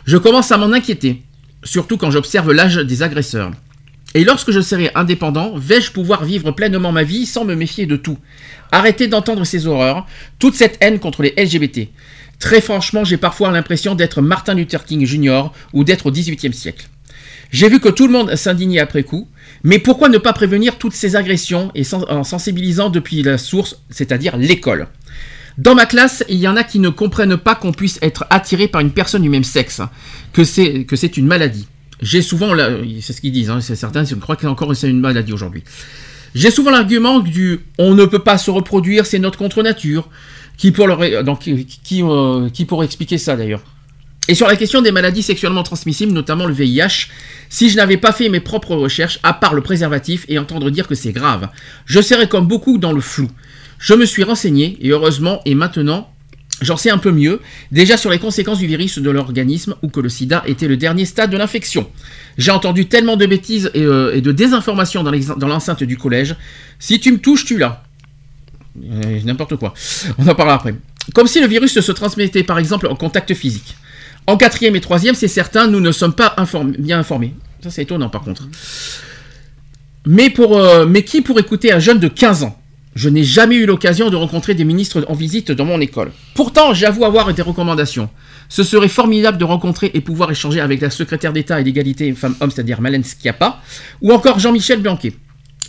Je 0.05 0.17
commence 0.17 0.51
à 0.51 0.57
m'en 0.57 0.73
inquiéter, 0.73 1.21
surtout 1.63 1.97
quand 1.97 2.11
j'observe 2.11 2.51
l'âge 2.51 2.77
des 2.77 3.03
agresseurs. 3.03 3.51
Et 4.15 4.23
lorsque 4.23 4.51
je 4.51 4.61
serai 4.61 4.91
indépendant, 4.95 5.57
vais-je 5.57 5.91
pouvoir 5.91 6.23
vivre 6.23 6.51
pleinement 6.51 6.91
ma 6.91 7.03
vie 7.03 7.25
sans 7.25 7.45
me 7.45 7.55
méfier 7.55 7.85
de 7.85 7.95
tout? 7.95 8.17
Arrêtez 8.71 9.07
d'entendre 9.07 9.43
ces 9.43 9.65
horreurs, 9.65 10.05
toute 10.39 10.55
cette 10.55 10.77
haine 10.81 10.99
contre 10.99 11.23
les 11.23 11.33
LGBT. 11.37 11.89
Très 12.43 12.59
franchement, 12.59 13.05
j'ai 13.05 13.15
parfois 13.15 13.51
l'impression 13.51 13.95
d'être 13.95 14.21
Martin 14.21 14.53
Luther 14.53 14.83
King 14.83 15.05
Jr. 15.05 15.43
ou 15.71 15.85
d'être 15.85 16.07
au 16.07 16.11
XVIIIe 16.11 16.53
siècle. 16.53 16.89
J'ai 17.51 17.69
vu 17.69 17.79
que 17.79 17.87
tout 17.87 18.05
le 18.05 18.11
monde 18.11 18.35
s'indignait 18.35 18.81
après 18.81 19.03
coup, 19.03 19.29
mais 19.63 19.79
pourquoi 19.79 20.09
ne 20.09 20.17
pas 20.17 20.33
prévenir 20.33 20.77
toutes 20.77 20.91
ces 20.91 21.15
agressions 21.15 21.71
et 21.73 21.83
en 21.93 22.25
sensibilisant 22.25 22.89
depuis 22.89 23.23
la 23.23 23.37
source, 23.37 23.77
c'est-à-dire 23.89 24.35
l'école? 24.35 24.89
Dans 25.57 25.73
ma 25.73 25.85
classe, 25.85 26.25
il 26.27 26.35
y 26.35 26.47
en 26.49 26.57
a 26.57 26.65
qui 26.65 26.79
ne 26.79 26.89
comprennent 26.89 27.37
pas 27.37 27.55
qu'on 27.55 27.71
puisse 27.71 27.97
être 28.01 28.25
attiré 28.29 28.67
par 28.67 28.81
une 28.81 28.91
personne 28.91 29.21
du 29.21 29.29
même 29.29 29.45
sexe, 29.45 29.79
que 30.33 30.43
c'est 30.43 30.83
que 30.83 30.97
c'est 30.97 31.15
une 31.15 31.27
maladie. 31.27 31.69
J'ai 32.01 32.21
souvent, 32.21 32.53
c'est 32.99 33.13
ce 33.13 33.21
qu'ils 33.21 33.31
disent, 33.31 33.51
hein, 33.51 33.61
c'est 33.61 33.77
certain, 33.77 34.03
je 34.03 34.15
crois 34.15 34.35
qu'encore 34.35 34.75
c'est 34.75 34.89
une 34.89 34.99
maladie 34.99 35.31
aujourd'hui. 35.31 35.63
J'ai 36.35 36.51
souvent 36.51 36.71
l'argument 36.71 37.19
du 37.19 37.61
on 37.77 37.93
ne 37.93 38.03
peut 38.03 38.19
pas 38.19 38.37
se 38.37 38.51
reproduire, 38.51 39.05
c'est 39.05 39.19
notre 39.19 39.37
contre-nature. 39.37 40.09
Qui, 40.57 40.71
pour 40.71 40.87
le, 40.87 41.23
donc, 41.23 41.39
qui, 41.41 42.03
euh, 42.03 42.49
expliquer 42.83 43.17
ça 43.17 43.35
d'ailleurs 43.35 43.61
Et 44.27 44.35
sur 44.35 44.47
la 44.47 44.55
question 44.55 44.81
des 44.81 44.91
maladies 44.91 45.23
sexuellement 45.23 45.63
transmissibles, 45.63 46.13
notamment 46.13 46.45
le 46.45 46.53
VIH, 46.53 47.07
si 47.49 47.69
je 47.69 47.75
n'avais 47.75 47.97
pas 47.97 48.11
fait 48.11 48.29
mes 48.29 48.39
propres 48.39 48.75
recherches, 48.75 49.19
à 49.23 49.33
part 49.33 49.53
le 49.53 49.61
préservatif, 49.61 50.25
et 50.27 50.37
entendre 50.37 50.69
dire 50.69 50.87
que 50.87 50.95
c'est 50.95 51.11
grave, 51.11 51.49
je 51.85 52.01
serais 52.01 52.27
comme 52.27 52.47
beaucoup 52.47 52.77
dans 52.77 52.93
le 52.93 53.01
flou. 53.01 53.29
Je 53.79 53.93
me 53.95 54.05
suis 54.05 54.23
renseigné, 54.23 54.77
et 54.81 54.89
heureusement, 54.89 55.41
et 55.45 55.55
maintenant, 55.55 56.13
J'en 56.61 56.77
sais 56.77 56.89
un 56.89 56.97
peu 56.97 57.11
mieux, 57.11 57.41
déjà 57.71 57.97
sur 57.97 58.09
les 58.09 58.19
conséquences 58.19 58.59
du 58.59 58.67
virus 58.67 58.99
de 58.99 59.09
l'organisme 59.09 59.75
ou 59.81 59.89
que 59.89 59.99
le 59.99 60.07
sida 60.07 60.43
était 60.45 60.67
le 60.67 60.77
dernier 60.77 61.05
stade 61.05 61.29
de 61.29 61.37
l'infection. 61.37 61.89
J'ai 62.37 62.51
entendu 62.51 62.85
tellement 62.85 63.17
de 63.17 63.25
bêtises 63.25 63.69
et, 63.73 63.81
euh, 63.81 64.15
et 64.15 64.21
de 64.21 64.31
désinformations 64.31 65.03
dans 65.03 65.47
l'enceinte 65.47 65.83
du 65.83 65.97
collège. 65.97 66.35
Si 66.79 66.99
tu 66.99 67.11
me 67.11 67.17
touches, 67.17 67.45
tu 67.45 67.57
l'as. 67.57 67.82
Euh, 68.81 69.19
N'importe 69.23 69.55
quoi. 69.57 69.73
On 70.17 70.27
en 70.27 70.35
parlera 70.35 70.55
après. 70.55 70.75
Comme 71.13 71.27
si 71.27 71.41
le 71.41 71.47
virus 71.47 71.79
se 71.79 71.91
transmettait 71.91 72.43
par 72.43 72.59
exemple 72.59 72.87
en 72.87 72.95
contact 72.95 73.33
physique. 73.33 73.75
En 74.25 74.37
quatrième 74.37 74.75
et 74.75 74.81
troisième, 74.81 75.15
c'est 75.15 75.27
certain, 75.27 75.67
nous 75.67 75.81
ne 75.81 75.91
sommes 75.91 76.13
pas 76.13 76.35
bien 76.79 76.99
informés. 76.99 77.35
Ça 77.61 77.69
c'est 77.69 77.83
étonnant 77.83 78.09
par 78.09 78.21
contre. 78.21 78.47
Mais, 80.05 80.29
pour, 80.29 80.57
euh, 80.57 80.85
qui 81.05 81.21
pour 81.21 81.39
écouter 81.39 81.71
un 81.71 81.79
jeune 81.79 81.99
de 81.99 82.07
15 82.07 82.43
ans? 82.43 82.59
Je 82.95 83.09
n'ai 83.09 83.23
jamais 83.23 83.55
eu 83.55 83.65
l'occasion 83.65 84.09
de 84.09 84.15
rencontrer 84.15 84.53
des 84.53 84.65
ministres 84.65 85.03
en 85.07 85.13
visite 85.15 85.51
dans 85.51 85.65
mon 85.65 85.81
école. 85.81 86.11
Pourtant, 86.35 86.73
j'avoue 86.73 87.05
avoir 87.05 87.33
des 87.33 87.41
recommandations. 87.41 88.09
Ce 88.49 88.63
serait 88.63 88.87
formidable 88.87 89.39
de 89.39 89.45
rencontrer 89.45 89.89
et 89.95 90.01
pouvoir 90.01 90.29
échanger 90.29 90.59
avec 90.61 90.79
la 90.81 90.91
secrétaire 90.91 91.33
d'État 91.33 91.59
et 91.59 91.63
l'égalité 91.63 92.13
femmes-hommes, 92.13 92.51
c'est-à-dire 92.51 92.81
Malène 92.81 93.03
Schiappa, 93.03 93.61
ou 94.01 94.11
encore 94.11 94.37
Jean-Michel 94.37 94.79
Blanquet. 94.79 95.13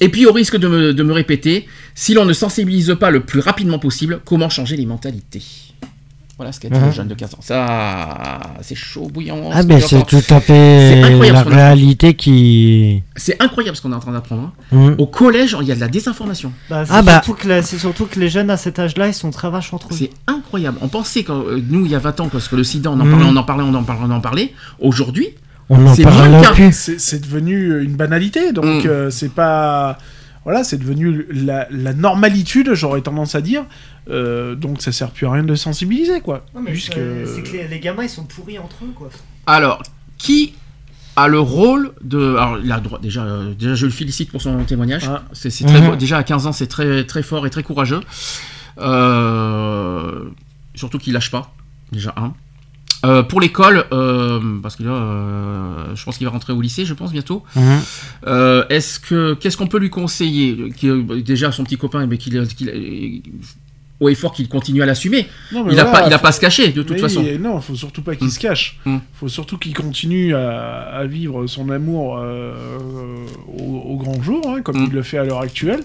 Et 0.04 0.10
puis, 0.10 0.26
au 0.26 0.32
risque 0.32 0.56
de 0.58 0.68
me, 0.68 0.92
de 0.92 1.02
me 1.02 1.12
répéter, 1.14 1.66
si 1.94 2.12
l'on 2.12 2.26
ne 2.26 2.34
sensibilise 2.34 2.94
pas 3.00 3.10
le 3.10 3.20
plus 3.20 3.40
rapidement 3.40 3.78
possible, 3.78 4.20
comment 4.24 4.50
changer 4.50 4.76
les 4.76 4.84
mentalités? 4.84 5.42
Voilà 6.36 6.50
ce 6.52 6.58
qu'a 6.60 6.68
dit 6.68 6.78
Mhm. 6.78 6.86
le 6.86 6.90
jeune 6.92 7.08
de 7.08 7.14
15 7.14 7.32
ans. 7.34 7.38
Ça, 7.40 8.40
c'est 8.60 8.74
chaud, 8.74 9.08
bouillant. 9.10 9.50
Ah 9.52 9.62
ben 9.62 9.80
qu'on 9.80 9.86
c'est 9.86 10.04
tout 10.04 10.34
à 10.34 10.40
fait 10.40 11.00
incroyable 11.02 11.50
la 11.52 11.56
réalité 11.68 12.14
qui. 12.14 13.02
C'est 13.16 13.40
incroyable 13.40 13.76
ce 13.76 13.82
qu'on 13.82 13.92
est 13.92 13.94
en 13.94 14.00
train 14.00 14.10
d'apprendre. 14.12 14.50
hein. 14.72 14.76
Mm. 14.90 14.94
Au 14.98 15.06
collège, 15.06 15.56
il 15.62 15.66
y 15.68 15.72
a 15.72 15.76
de 15.76 15.80
la 15.80 15.86
désinformation. 15.88 16.52
Bah, 16.68 16.84
c'est 16.84 16.92
Ah 16.92 17.02
bah. 17.02 17.22
surtout 17.22 17.34
que 17.40 17.46
la- 17.48 17.62
c'est 17.62 17.78
surtout 17.78 18.06
que 18.06 18.18
les 18.18 18.28
jeunes 18.28 18.50
à 18.50 18.56
cet 18.56 18.78
âge-là, 18.80 19.06
ils 19.06 19.14
sont 19.14 19.30
très 19.30 19.48
vaches 19.48 19.72
entre 19.72 19.86
eux. 19.92 19.96
C'est 19.96 20.10
incroyable. 20.26 20.76
On 20.82 20.88
pensait, 20.88 21.22
quand, 21.22 21.38
euh, 21.38 21.62
nous, 21.70 21.86
il 21.86 21.92
y 21.92 21.94
a 21.94 22.00
20 22.00 22.18
ans, 22.18 22.28
parce 22.28 22.48
que 22.48 22.56
le 22.56 22.64
sida, 22.64 22.90
on 22.90 22.98
en 22.98 23.08
parlait, 23.08 23.24
on 23.30 23.36
en 23.36 23.44
parlait, 23.44 23.64
on 23.64 23.74
en 23.74 23.84
parlait, 23.84 24.02
on 24.04 24.10
en 24.10 24.20
parlait. 24.20 24.52
Aujourd'hui, 24.80 25.28
On 25.70 25.76
moins 25.76 25.94
parle 25.96 26.54
plus. 26.54 26.72
C'est 26.72 27.00
c'est 27.00 27.20
devenu 27.20 27.82
une 27.82 27.94
banalité, 27.96 28.52
donc 28.52 28.84
Mm. 28.84 28.88
euh, 28.88 29.10
c'est 29.10 29.32
pas. 29.32 29.98
Voilà, 30.44 30.62
c'est 30.62 30.76
devenu 30.76 31.24
la, 31.30 31.66
la 31.70 31.94
normalitude, 31.94 32.74
j'aurais 32.74 33.00
tendance 33.00 33.34
à 33.34 33.40
dire. 33.40 33.64
Euh, 34.10 34.54
donc 34.54 34.82
ça 34.82 34.92
sert 34.92 35.10
plus 35.10 35.26
à 35.26 35.30
rien 35.32 35.42
de 35.42 35.54
sensibiliser, 35.54 36.20
quoi. 36.20 36.44
Puisque- 36.66 36.92
C'est 36.92 37.42
que 37.42 37.52
les, 37.56 37.66
les 37.68 37.80
gamins, 37.80 38.02
ils 38.02 38.10
sont 38.10 38.24
pourris 38.24 38.58
entre 38.58 38.84
eux, 38.84 38.92
quoi. 38.94 39.08
alors, 39.46 39.82
qui 40.18 40.52
a 41.16 41.28
le 41.28 41.40
rôle 41.40 41.92
de. 42.02 42.36
Alors, 42.36 42.58
il 42.62 42.70
a 42.70 42.76
le 42.76 42.82
droit. 42.82 42.98
Déjà, 42.98 43.22
euh, 43.22 43.54
déjà 43.54 43.74
je 43.74 43.86
le 43.86 43.92
félicite 43.92 44.30
pour 44.30 44.42
son 44.42 44.64
témoignage. 44.64 45.08
Ah. 45.08 45.22
C'est 45.32 45.48
c'est 45.48 45.64
très 45.64 45.80
Mhm. 45.80 45.96
Déjà, 45.96 46.18
à 46.18 46.22
15 46.24 46.46
ans, 46.46 46.52
c'est 46.52 46.66
très, 46.66 47.04
très 47.04 47.22
fort 47.22 47.46
et 47.46 47.50
très 47.50 47.62
courageux. 47.62 48.00
Euh, 48.78 50.24
surtout 50.74 50.98
qu'il 50.98 51.12
lâche 51.14 51.30
pas. 51.30 51.54
Déjà, 51.92 52.12
un. 52.16 52.34
Euh, 53.04 53.22
pour 53.22 53.40
l'école, 53.40 53.84
euh, 53.92 54.40
parce 54.62 54.76
que 54.76 54.82
là, 54.82 54.90
euh, 54.92 55.94
je 55.94 56.04
pense 56.04 56.16
qu'il 56.16 56.26
va 56.26 56.32
rentrer 56.32 56.52
au 56.52 56.60
lycée, 56.60 56.84
je 56.86 56.94
pense 56.94 57.12
bientôt. 57.12 57.42
Mhm. 57.54 57.80
Euh, 58.26 58.64
Est-ce 58.70 58.98
que 58.98 59.34
qu'est-ce 59.34 59.56
qu'on 59.56 59.66
peut 59.66 59.78
lui 59.78 59.90
conseiller? 59.90 60.72
Qui, 60.76 60.90
Déjà 61.22 61.52
son 61.52 61.64
petit 61.64 61.76
copain, 61.76 62.06
mais 62.06 62.16
qu'il 62.18 62.46
qu'il- 62.48 63.22
au 64.00 64.08
effort 64.08 64.32
qu'il 64.32 64.48
continue 64.48 64.82
à 64.82 64.86
l'assumer. 64.86 65.28
Il 65.52 65.56
n'a 65.58 65.62
voilà, 65.62 65.84
pas, 65.84 66.06
il 66.06 66.12
a 66.12 66.18
faut- 66.18 66.22
pas 66.22 66.28
à 66.30 66.32
se 66.32 66.40
cacher 66.40 66.68
de 66.72 66.82
toute 66.82 66.96
Mais 66.96 66.98
façon. 66.98 67.24
Non, 67.38 67.60
faut 67.60 67.76
surtout 67.76 68.02
pas 68.02 68.16
qu'il 68.16 68.30
se 68.30 68.40
cache. 68.40 68.78
Mm. 68.84 68.96
faut 69.14 69.28
surtout 69.28 69.56
qu'il 69.56 69.72
continue 69.74 70.34
à, 70.34 70.80
à 70.82 71.04
vivre 71.06 71.46
son 71.46 71.68
amour 71.70 72.18
au, 73.58 73.62
au 73.92 73.96
grand 73.96 74.20
jour, 74.22 74.42
hein, 74.48 74.62
comme 74.62 74.80
Mm. 74.80 74.86
il 74.88 74.92
le 74.94 75.02
fait 75.02 75.18
à 75.18 75.24
l'heure 75.24 75.40
actuelle. 75.40 75.80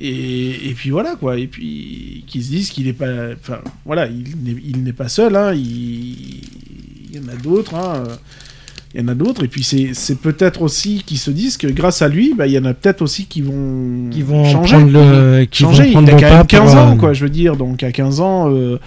Et, 0.00 0.70
et 0.70 0.74
puis 0.74 0.90
voilà, 0.90 1.14
quoi. 1.16 1.38
Et 1.38 1.46
puis 1.46 2.24
qu'il 2.26 2.42
se 2.42 2.48
dise 2.50 2.70
qu'il 2.70 2.86
n'est 2.86 2.92
pas. 2.92 3.32
Enfin, 3.38 3.58
voilà, 3.84 4.06
il 4.06 4.82
n'est- 4.82 4.92
pas 4.92 5.08
seul, 5.08 5.36
hein, 5.36 5.52
il, 5.54 6.40
il 7.10 7.16
y 7.16 7.18
en 7.18 7.28
a 7.28 7.36
d'autres. 7.36 7.74
hein, 7.74 8.04
il 8.92 9.00
y 9.00 9.04
en 9.04 9.08
a 9.08 9.14
d'autres, 9.14 9.44
et 9.44 9.48
puis 9.48 9.62
c'est 9.62 10.18
peut-être 10.20 10.62
aussi 10.62 11.04
qu'ils 11.06 11.18
se 11.18 11.30
disent 11.30 11.56
que 11.56 11.68
grâce 11.68 12.02
à 12.02 12.08
lui, 12.08 12.34
bah, 12.36 12.48
il 12.48 12.54
y 12.54 12.58
en 12.58 12.64
a 12.64 12.74
peut-être 12.74 13.02
aussi 13.02 13.26
qui 13.26 13.40
vont, 13.40 14.08
Qui 14.10 14.22
vont 14.22 14.44
changer. 14.44 14.78
le. 14.84 15.44
Qui 15.44 15.62
changer. 15.62 15.92
vont 15.92 16.02
il 16.02 16.10
a 16.10 16.14
quand 16.14 16.36
même 16.38 16.46
15 16.46 16.72
pour, 16.72 16.80
ans, 16.80 16.92
euh, 16.92 16.96
quoi, 16.96 17.12
je 17.12 17.22
veux 17.22 17.30
dire. 17.30 17.54
Donc 17.56 17.84
à 17.84 17.92
15 17.92 18.20
ans, 18.20 18.50
euh, 18.52 18.80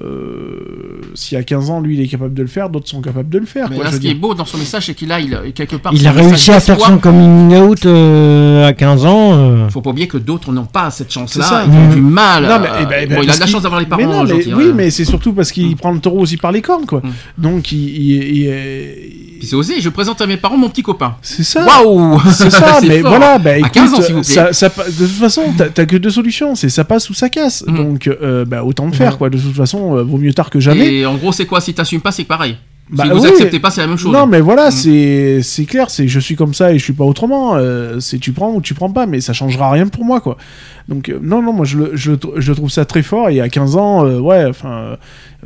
euh, 0.00 1.00
si 1.14 1.34
à 1.36 1.42
15 1.42 1.70
ans, 1.70 1.80
lui, 1.80 1.96
il 1.96 2.00
est 2.02 2.06
capable 2.06 2.32
de 2.34 2.42
le 2.42 2.48
faire, 2.48 2.70
d'autres 2.70 2.88
sont 2.88 3.00
capables 3.00 3.28
de 3.28 3.38
le 3.38 3.46
faire. 3.46 3.68
Mais 3.68 3.76
quoi, 3.76 3.84
là, 3.86 3.90
je 3.90 3.96
ce 3.96 4.00
qui 4.00 4.08
est 4.08 4.14
beau 4.14 4.34
dans 4.34 4.44
son 4.44 4.56
message, 4.58 4.86
c'est 4.86 4.94
qu'il 4.94 5.10
a, 5.10 5.18
il, 5.20 5.52
quelque 5.52 5.76
part. 5.76 5.92
Il 5.94 6.06
a 6.06 6.12
réussi 6.12 6.52
à 6.52 6.60
faire 6.60 6.78
son 6.80 6.98
coming 6.98 7.54
out 7.56 7.84
euh, 7.86 8.66
à 8.68 8.72
15 8.72 9.04
ans. 9.06 9.32
euh. 9.34 9.68
Faut 9.68 9.80
pas 9.80 9.90
oublier 9.90 10.06
que 10.08 10.18
d'autres 10.18 10.52
n'ont 10.52 10.64
pas 10.64 10.90
cette 10.90 11.12
chance-là. 11.12 11.44
C'est 11.44 11.50
ça. 11.50 11.64
Ils 11.66 11.72
ont 11.72 11.88
Mm. 11.90 11.94
du 11.94 12.00
mal. 12.02 12.44
Non, 12.44 12.58
mais, 12.60 12.68
euh, 12.68 12.72
eh 12.82 12.86
ben, 12.86 12.96
eh 13.02 13.06
ben, 13.06 13.16
bon, 13.16 13.22
il 13.24 13.30
a 13.30 13.34
de 13.34 13.40
la 13.40 13.46
chance 13.46 13.62
d'avoir 13.62 13.80
les 13.80 13.86
mais 13.86 13.90
parents 13.90 14.04
non, 14.06 14.22
mais- 14.24 14.30
gentils. 14.30 14.54
Oui, 14.54 14.66
hein. 14.70 14.74
mais 14.76 14.90
c'est 14.90 15.04
surtout 15.04 15.32
parce 15.32 15.50
qu'il 15.50 15.74
prend 15.76 15.90
le 15.92 15.98
taureau 15.98 16.20
aussi 16.20 16.36
par 16.36 16.52
les 16.52 16.62
cornes, 16.62 16.86
quoi. 16.86 17.00
Mm. 17.04 17.10
Donc, 17.42 17.72
il, 17.72 17.78
il- 17.78 18.44
il- 18.44 19.38
Puis 19.40 19.48
c'est 19.48 19.56
osé. 19.56 19.80
Je 19.80 19.88
présente 19.88 20.20
à 20.20 20.26
mes 20.26 20.36
parents 20.36 20.56
mon 20.58 20.68
petit 20.68 20.82
copain. 20.82 21.16
c'est 21.22 21.42
ça. 21.42 21.64
Waouh 21.66 22.20
C'est 22.32 22.50
ça, 22.50 22.78
mais 22.86 23.00
fort. 23.00 23.10
voilà, 23.10 23.38
bah, 23.38 23.50
À 23.52 23.58
écoute, 23.58 23.72
15 23.72 23.94
ans, 23.94 24.02
s'il 24.02 24.14
vous 24.14 24.20
plaît. 24.22 24.34
ça, 24.34 24.52
ça 24.52 24.70
pa- 24.70 24.84
de 24.84 24.90
toute 24.92 25.08
façon, 25.08 25.42
t'as 25.74 25.86
que 25.86 25.96
deux 25.96 26.10
solutions, 26.10 26.54
c'est 26.54 26.68
ça 26.68 26.84
passe 26.84 27.08
ou 27.10 27.14
ça 27.14 27.28
casse. 27.28 27.64
Mm. 27.66 27.76
Donc, 27.76 28.06
euh, 28.06 28.44
bah, 28.44 28.62
autant 28.64 28.86
le 28.86 28.92
faire, 28.92 29.18
quoi. 29.18 29.30
De 29.30 29.38
toute 29.38 29.56
façon, 29.56 29.79
euh, 29.80 30.02
vaut 30.02 30.18
mieux 30.18 30.32
tard 30.32 30.50
que 30.50 30.60
jamais. 30.60 30.94
Et 30.94 31.06
en 31.06 31.16
gros, 31.16 31.32
c'est 31.32 31.46
quoi? 31.46 31.60
Si 31.60 31.74
t'assumes 31.74 32.00
pas, 32.00 32.12
c'est 32.12 32.24
pareil. 32.24 32.56
Bah 32.92 33.04
si 33.04 33.10
vous 33.10 33.20
oui. 33.22 33.28
acceptez 33.28 33.60
pas, 33.60 33.70
c'est 33.70 33.80
la 33.82 33.86
même 33.86 33.96
chose. 33.98 34.12
Non, 34.12 34.26
mais 34.26 34.40
voilà, 34.40 34.68
Mm. 34.68 34.72
c'est 34.72 35.42
c'est 35.42 35.64
clair, 35.64 35.90
c'est 35.90 36.08
je 36.08 36.18
suis 36.20 36.34
comme 36.36 36.54
ça 36.54 36.72
et 36.72 36.78
je 36.78 36.84
suis 36.84 36.92
pas 36.92 37.04
autrement. 37.04 37.54
euh, 37.56 38.00
c'est 38.00 38.18
tu 38.18 38.32
prends 38.32 38.52
ou 38.52 38.60
tu 38.60 38.74
prends 38.74 38.90
pas, 38.90 39.06
mais 39.06 39.20
ça 39.20 39.32
changera 39.32 39.70
rien 39.70 39.86
pour 39.88 40.04
moi, 40.04 40.20
quoi. 40.20 40.36
Donc 40.88 41.08
euh, 41.08 41.18
non, 41.22 41.40
non, 41.40 41.52
moi 41.52 41.64
je, 41.64 41.78
le- 41.78 41.90
je, 41.94 42.12
je 42.36 42.52
trouve 42.52 42.68
ça 42.70 42.84
très 42.84 43.02
fort 43.02 43.28
et 43.28 43.40
à 43.40 43.48
15 43.48 43.76
ans, 43.76 44.04
euh, 44.04 44.18
ouais, 44.18 44.44
enfin, 44.46 44.96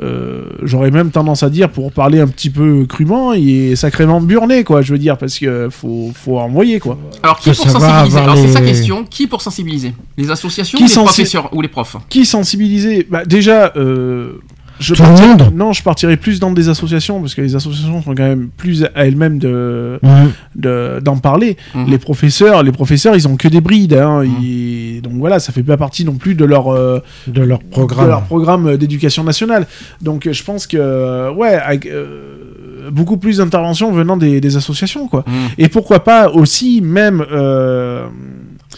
euh, 0.03 0.45
j'aurais 0.63 0.91
même 0.91 1.11
tendance 1.11 1.43
à 1.43 1.51
dire 1.51 1.69
pour 1.71 1.93
parler 1.93 2.19
un 2.21 2.27
petit 2.29 2.49
peu 2.51 2.87
crûment, 2.87 3.35
il 3.35 3.73
est 3.73 3.77
sacrément 3.77 4.21
burné, 4.23 4.65
quoi. 4.65 4.81
Je 4.81 4.93
veux 4.93 4.99
dire 4.99 5.19
parce 5.19 5.39
que 5.39 5.69
faut 5.71 6.13
faut 6.15 6.39
envoyer, 6.39 6.81
quoi. 6.81 6.97
Alors, 7.23 7.39
qui 7.39 7.51
pour 7.51 7.69
sensibiliser? 7.71 8.19
Alors, 8.19 8.37
c'est 8.39 8.49
sa 8.49 8.61
les- 8.61 8.67
question. 8.67 9.05
Qui 9.05 9.27
pour 9.27 9.43
sensibiliser? 9.43 9.93
Les 10.17 10.31
associations 10.31 10.79
Qui 10.79 10.85
ou 10.85 10.87
les 10.87 10.93
sensi- 10.93 11.05
professeurs 11.07 11.51
ou 11.53 11.61
les 11.61 11.69
profs? 11.69 11.97
Qui 12.09 12.25
sensibiliser? 12.25 13.07
Bah 13.11 13.25
déjà. 13.27 13.73
Euh, 13.77 14.41
je 14.85 14.95
Tout 14.95 15.03
le 15.03 15.09
partirais- 15.09 15.29
monde 15.29 15.53
Non, 15.55 15.73
je 15.73 15.83
partirais 15.83 16.17
plus 16.17 16.39
dans 16.41 16.53
des 16.53 16.69
associations 16.69 17.21
parce 17.21 17.35
que 17.35 17.41
les 17.41 17.57
associations 17.57 18.03
sont 18.03 18.15
quand 18.15 18.23
même 18.23 18.49
plus 18.57 18.85
à 18.95 19.07
elles-mêmes 19.07 19.39
de 19.39 19.99
Mhm. 20.03 20.31
de- 20.57 21.01
d'en 21.03 21.17
parler. 21.17 21.57
Mhm. 21.75 21.87
Les 21.91 21.99
professeurs, 21.99 22.63
les 22.63 22.73
professeurs, 22.73 23.17
ils 23.17 23.27
ont 23.27 23.37
que 23.37 23.49
des 23.49 23.61
brides. 23.61 23.95
Hein, 23.95 24.25
Mhm. 24.25 24.31
ils- 24.43 25.01
Donc 25.03 25.15
voilà, 25.15 25.39
ça 25.41 25.53
fait 25.53 25.63
pas 25.63 25.77
partie 25.77 26.05
non 26.05 26.15
plus 26.15 26.35
de 26.35 26.45
leur 26.45 26.69
euh, 26.73 27.01
De 27.27 27.43
leur 27.43 27.59
de 27.59 27.65
programme. 27.65 28.09
leur 28.09 28.23
programme 28.23 28.77
d'éducation 28.77 29.25
nationale. 29.25 29.67
Donc 30.03 30.29
je 30.31 30.43
pense 30.45 30.67
que 30.67 31.31
ouais, 31.33 31.55
avec, 31.55 31.87
euh, 31.87 32.91
beaucoup 32.93 33.17
plus 33.17 33.39
d'interventions 33.39 33.91
venant 33.93 34.17
des, 34.17 34.41
des 34.41 34.57
associations 34.57 35.09
quoi. 35.09 35.25
Et 35.59 35.69
pourquoi 35.69 36.05
pas 36.05 36.31
aussi 36.31 36.81
même 36.83 37.25
euh, 37.33 38.07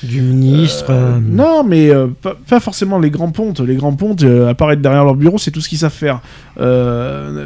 Du 0.03 0.21
ministre. 0.21 0.87
euh, 0.91 1.17
euh, 1.17 1.19
non, 1.23 1.65
mais 1.65 1.91
euh, 1.91 2.07
pas, 2.21 2.37
pas 2.49 2.61
forcément 2.61 2.99
les 2.99 3.11
grands 3.11 3.31
pontes. 3.31 3.61
Les 3.61 3.75
grands 3.77 3.95
pontes, 3.95 4.23
euh, 4.25 4.49
apparaître 4.49 4.83
derrière 4.83 5.05
leur 5.05 5.15
bureau, 5.15 5.39
c'est 5.39 5.51
tout 5.51 5.61
ce 5.61 5.69
qu'ils 5.69 5.79
savent 5.79 5.93
faire. 5.93 6.21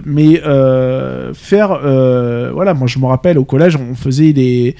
Mais 0.06 0.40
faire, 1.34 1.78
voilà, 2.54 2.74
moi 2.74 2.86
je 2.86 2.98
me 2.98 3.06
rappelle 3.06 3.38
au 3.38 3.44
collège, 3.44 3.76
on 3.76 3.94
faisait 3.94 4.32
des, 4.32 4.76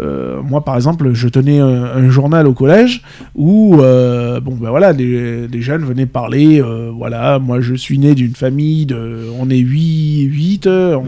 moi 0.00 0.64
par 0.64 0.76
exemple, 0.76 1.10
je 1.12 1.28
tenais 1.28 1.58
un, 1.58 1.84
un 1.84 2.08
journal 2.10 2.46
au 2.46 2.52
collège 2.54 3.02
où, 3.34 3.76
bon 3.76 4.54
ben 4.60 4.70
voilà, 4.70 4.92
des, 4.92 5.48
des 5.48 5.60
jeunes 5.62 5.84
venaient 5.84 6.06
parler, 6.06 6.62
voilà, 6.96 7.38
moi 7.38 7.60
je 7.60 7.74
suis 7.74 7.98
né 7.98 8.14
d'une 8.14 8.34
famille 8.34 8.86
de, 8.86 9.26
on 9.38 9.50
est 9.50 9.56
8, 9.58 10.22
8 10.30 10.66
on, 10.66 11.04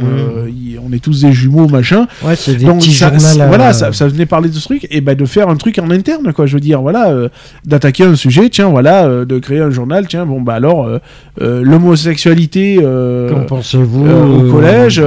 y- 0.49 0.79
on 0.85 0.93
est 0.93 1.03
tous 1.03 1.23
des 1.23 1.33
jumeaux, 1.33 1.69
machin. 1.69 2.07
Ouais, 2.25 2.37
c'est 2.37 2.57
des 2.57 2.65
Donc 2.67 2.79
petits 2.79 2.93
ça, 2.93 3.09
journaux. 3.17 3.47
voilà, 3.49 3.73
ça, 3.73 3.93
ça 3.93 4.07
venait 4.09 4.27
parler 4.27 4.49
de 4.49 4.55
ce 4.55 4.65
truc 4.65 4.87
et 4.91 5.01
ben 5.01 5.15
de 5.17 5.25
faire 5.25 5.49
un 5.49 5.57
truc 5.57 5.79
en 5.79 5.91
interne 5.91 6.04
quoi. 6.35 6.47
Je 6.47 6.55
veux 6.55 6.61
dire 6.61 6.81
voilà, 6.83 7.09
euh, 7.11 7.29
d'attaquer 7.65 8.05
un 8.05 8.15
sujet, 8.17 8.49
tiens 8.51 8.69
voilà, 8.69 9.07
euh, 9.07 9.25
de 9.25 9.39
créer 9.39 9.61
un 9.61 9.71
journal, 9.71 10.07
tiens 10.07 10.27
bon 10.27 10.41
bah 10.41 10.55
alors 10.55 10.87
euh, 10.87 10.99
euh, 11.41 11.63
l'homosexualité 11.65 12.79
euh, 12.83 13.31
Qu'en 13.31 13.41
pensez-vous 13.47 14.07
euh, 14.07 14.25
au 14.49 14.53
collège, 14.53 15.03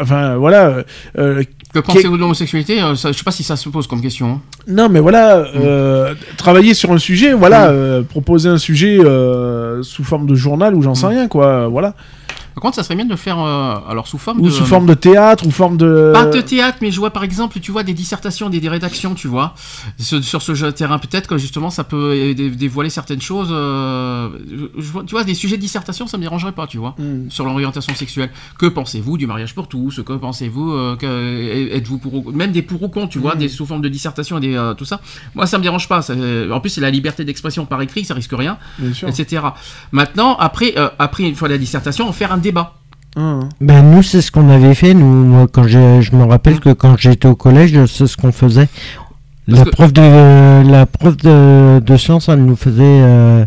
enfin 0.00 0.36
voilà. 0.36 0.84
Que 1.74 1.78
pensez-vous 1.78 2.16
de 2.16 2.20
l'homosexualité 2.20 2.78
Je 2.80 2.94
sais 3.12 3.24
pas 3.24 3.30
si 3.30 3.42
ça 3.42 3.56
se 3.56 3.68
pose 3.70 3.86
comme 3.86 4.02
question. 4.02 4.26
hein. 4.26 4.40
non 4.68 4.88
mais 4.90 5.00
voilà, 5.00 5.38
Mm. 5.38 5.44
euh, 5.64 6.14
travailler 6.36 6.74
sur 6.74 6.92
un 6.92 6.98
sujet, 6.98 7.32
voilà, 7.32 7.68
euh, 7.70 8.02
proposer 8.02 8.48
un 8.50 8.58
sujet 8.58 8.98
euh, 9.00 9.82
sous 9.82 10.04
forme 10.04 10.26
de 10.26 10.34
journal 10.34 10.74
ou 10.74 10.82
j'en 10.82 10.94
sais 10.94 11.06
Mm. 11.06 11.10
rien 11.10 11.28
quoi, 11.28 11.68
voilà. 11.68 11.94
Par 12.54 12.62
contre, 12.62 12.76
ça 12.76 12.82
serait 12.82 12.94
bien 12.96 13.04
de 13.04 13.10
le 13.10 13.16
faire 13.16 13.38
euh, 13.38 13.74
alors 13.88 14.06
sous 14.08 14.18
forme 14.18 14.40
Ou 14.40 14.44
de. 14.46 14.50
sous 14.50 14.64
forme 14.66 14.86
de 14.86 14.94
théâtre, 14.94 15.46
ou 15.46 15.50
forme 15.50 15.76
de. 15.76 16.10
Pas 16.12 16.26
de 16.26 16.40
théâtre, 16.40 16.78
mais 16.82 16.90
je 16.90 16.98
vois 16.98 17.10
par 17.10 17.24
exemple, 17.24 17.58
tu 17.60 17.72
vois, 17.72 17.82
des 17.82 17.94
dissertations, 17.94 18.50
des, 18.50 18.60
des 18.60 18.68
rédactions, 18.68 19.14
tu 19.14 19.28
vois, 19.28 19.54
sur, 19.98 20.22
sur 20.22 20.42
ce 20.42 20.54
jeu 20.54 20.66
de 20.66 20.70
terrain. 20.72 20.98
Peut-être 20.98 21.26
que 21.28 21.38
justement, 21.38 21.70
ça 21.70 21.84
peut 21.84 22.34
dé- 22.34 22.50
dévoiler 22.50 22.90
certaines 22.90 23.20
choses. 23.20 23.48
euh, 23.50 24.28
je 24.78 24.90
vois- 24.92 25.04
tu 25.04 25.12
vois, 25.14 25.24
des 25.24 25.34
sujets 25.34 25.56
de 25.56 25.62
dissertation, 25.62 26.06
ça 26.06 26.16
me 26.18 26.22
dérangerait 26.22 26.52
pas, 26.52 26.66
tu 26.66 26.78
vois, 26.78 26.94
Mm. 26.98 27.30
sur 27.30 27.44
l'orientation 27.44 27.94
sexuelle. 27.94 28.30
Que 28.58 28.66
pensez-vous 28.66 29.16
du 29.18 29.26
mariage 29.26 29.54
pour 29.54 29.68
tous? 29.68 30.00
Que 30.04 30.12
pensez-vous 30.12 30.72
euh, 30.72 30.96
Êtes-vous 31.72 31.98
pour 31.98 32.14
ou- 32.14 32.30
Même 32.32 32.52
des 32.52 32.62
pour 32.62 32.82
ou 32.82 32.88
contre, 32.88 33.08
tu 33.10 33.18
vois, 33.18 33.34
Mm. 33.34 33.38
des 33.38 33.48
sous 33.48 33.66
forme 33.66 33.80
de 33.82 33.88
dissertation 33.88 34.38
et 34.38 34.40
des, 34.40 34.72
tout 34.76 34.84
ça. 34.84 35.00
Moi, 35.34 35.46
ça 35.46 35.58
me 35.58 35.62
dérange 35.62 35.88
pas. 35.88 36.02
ça- 36.02 36.14
en 36.50 36.60
plus, 36.60 36.70
c'est 36.70 36.80
la 36.80 36.90
liberté 36.90 37.24
d'expression 37.24 37.64
par 37.66 37.80
écrit, 37.82 38.04
ça 38.04 38.14
risque 38.14 38.32
rien, 38.32 38.58
etc. 39.08 39.42
Maintenant, 39.92 40.36
après, 40.38 40.74
après 40.98 41.24
une 41.24 41.34
fois 41.34 41.48
la 41.48 41.58
dissertation, 41.58 42.08
on 42.08 42.12
faire 42.12 42.32
un 42.32 42.38
débat. 42.42 42.74
Hein. 43.16 43.40
Ben 43.60 43.82
nous 43.82 44.02
c'est 44.02 44.20
ce 44.22 44.30
qu'on 44.30 44.48
avait 44.50 44.74
fait. 44.74 44.94
Nous, 44.94 45.06
moi, 45.06 45.46
quand 45.50 45.64
j'ai- 45.64 46.00
je 46.02 46.14
me 46.16 46.24
rappelle 46.24 46.60
que 46.60 46.70
quand 46.72 46.96
j'étais 46.98 47.28
au 47.28 47.34
collège, 47.34 47.72
c'est 47.86 48.06
ce 48.06 48.16
qu'on 48.16 48.32
faisait. 48.32 48.68
Parce 49.46 49.58
La 49.58 49.64
que- 49.64 49.70
prof 49.70 49.92
de 49.92 50.70
la 50.70 50.86
prof 50.86 51.16
de, 51.16 51.80
de 51.80 51.96
sciences, 51.96 52.28
elle 52.28 52.44
nous 52.44 52.56
faisait 52.56 52.82
euh, 52.84 53.44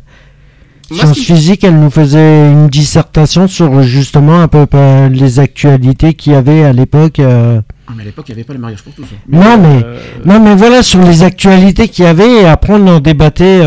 sciences 0.92 1.18
physiques, 1.20 1.64
elle 1.64 1.80
nous 1.80 1.90
faisait 1.90 2.52
une 2.52 2.68
dissertation 2.68 3.48
sur 3.48 3.82
justement 3.82 4.40
un 4.42 4.48
peu 4.48 4.68
euh, 4.74 5.10
les 5.10 5.40
actualités 5.40 6.14
qu'il 6.14 6.34
y 6.34 6.36
avait 6.36 6.64
à 6.64 6.74
l'époque. 6.74 7.20
euh. 7.20 7.62
Ah, 7.88 7.94
mais 7.96 8.02
à 8.04 8.06
l'époque, 8.06 8.26
il 8.28 8.32
n'y 8.34 8.40
avait 8.40 8.44
pas 8.44 8.54
le 8.54 8.60
mariage 8.60 8.84
pour 8.84 8.94
tous. 8.94 9.04
hein. 9.04 9.18
non 9.32 9.58
mais 9.58 9.82
Euh, 9.84 10.00
non 10.26 10.40
mais 10.44 10.56
voilà 10.56 10.84
sur 10.84 11.02
les 11.02 11.24
actualités 11.24 11.88
qu'il 11.88 12.04
y 12.04 12.08
avait 12.08 12.42
et 12.44 12.46
après 12.46 12.74
on 12.74 12.88
en 12.88 13.00
débattait. 13.00 13.62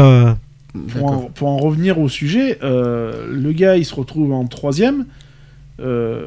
Euh. 0.86 0.92
pour, 0.98 1.10
en, 1.10 1.18
pour 1.34 1.48
en 1.48 1.56
revenir 1.58 1.98
au 1.98 2.08
sujet, 2.08 2.58
euh, 2.62 3.26
le 3.32 3.52
gars 3.52 3.76
il 3.76 3.84
se 3.84 3.94
retrouve 3.94 4.32
en 4.32 4.46
troisième. 4.46 5.06
euh, 5.80 6.26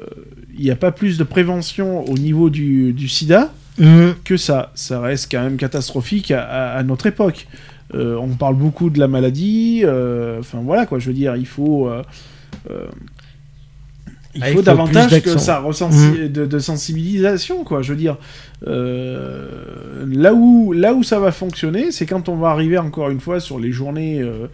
Il 0.57 0.63
n'y 0.63 0.71
a 0.71 0.75
pas 0.75 0.91
plus 0.91 1.17
de 1.17 1.23
prévention 1.23 2.07
au 2.09 2.17
niveau 2.17 2.49
du, 2.49 2.93
du 2.93 3.07
sida 3.07 3.51
Mm. 3.77 4.09
que 4.25 4.35
ça. 4.35 4.71
Ça 4.75 4.99
reste 4.99 5.31
quand 5.31 5.41
même 5.41 5.55
catastrophique 5.55 6.29
à, 6.31 6.43
à- 6.43 6.77
à 6.77 6.83
notre 6.83 7.07
époque. 7.07 7.47
Euh, 7.95 8.17
on 8.21 8.27
parle 8.29 8.55
beaucoup 8.55 8.89
de 8.89 8.99
la 8.99 9.07
maladie. 9.07 9.81
euh, 9.85 10.39
Enfin 10.39 10.59
voilà 10.61 10.85
quoi, 10.85 10.99
je 10.99 11.07
veux 11.07 11.13
dire, 11.13 11.35
il 11.37 11.45
faut. 11.47 11.89
Il 14.35 14.41
Ah, 14.41 14.45
faut 14.47 14.51
il 14.51 14.55
faut 14.57 14.61
davantage 14.61 15.21
que 15.21 15.37
ça 15.37 15.59
resensi- 15.61 16.29
de, 16.29 16.45
de 16.45 16.59
sensibilisation 16.59 17.63
quoi. 17.63 17.81
Je 17.81 17.91
veux 17.91 17.97
dire, 17.99 18.17
euh, 18.67 20.05
là 20.07 20.33
où 20.33 20.73
là 20.73 20.93
où 20.93 21.03
ça 21.03 21.19
va 21.19 21.31
fonctionner, 21.31 21.91
c'est 21.91 22.05
quand 22.05 22.29
on 22.29 22.37
va 22.37 22.49
arriver 22.49 22.77
encore 22.77 23.09
une 23.09 23.19
fois 23.19 23.39
sur 23.39 23.59
les 23.59 23.71
journées 23.71 24.21
euh, 24.21 24.47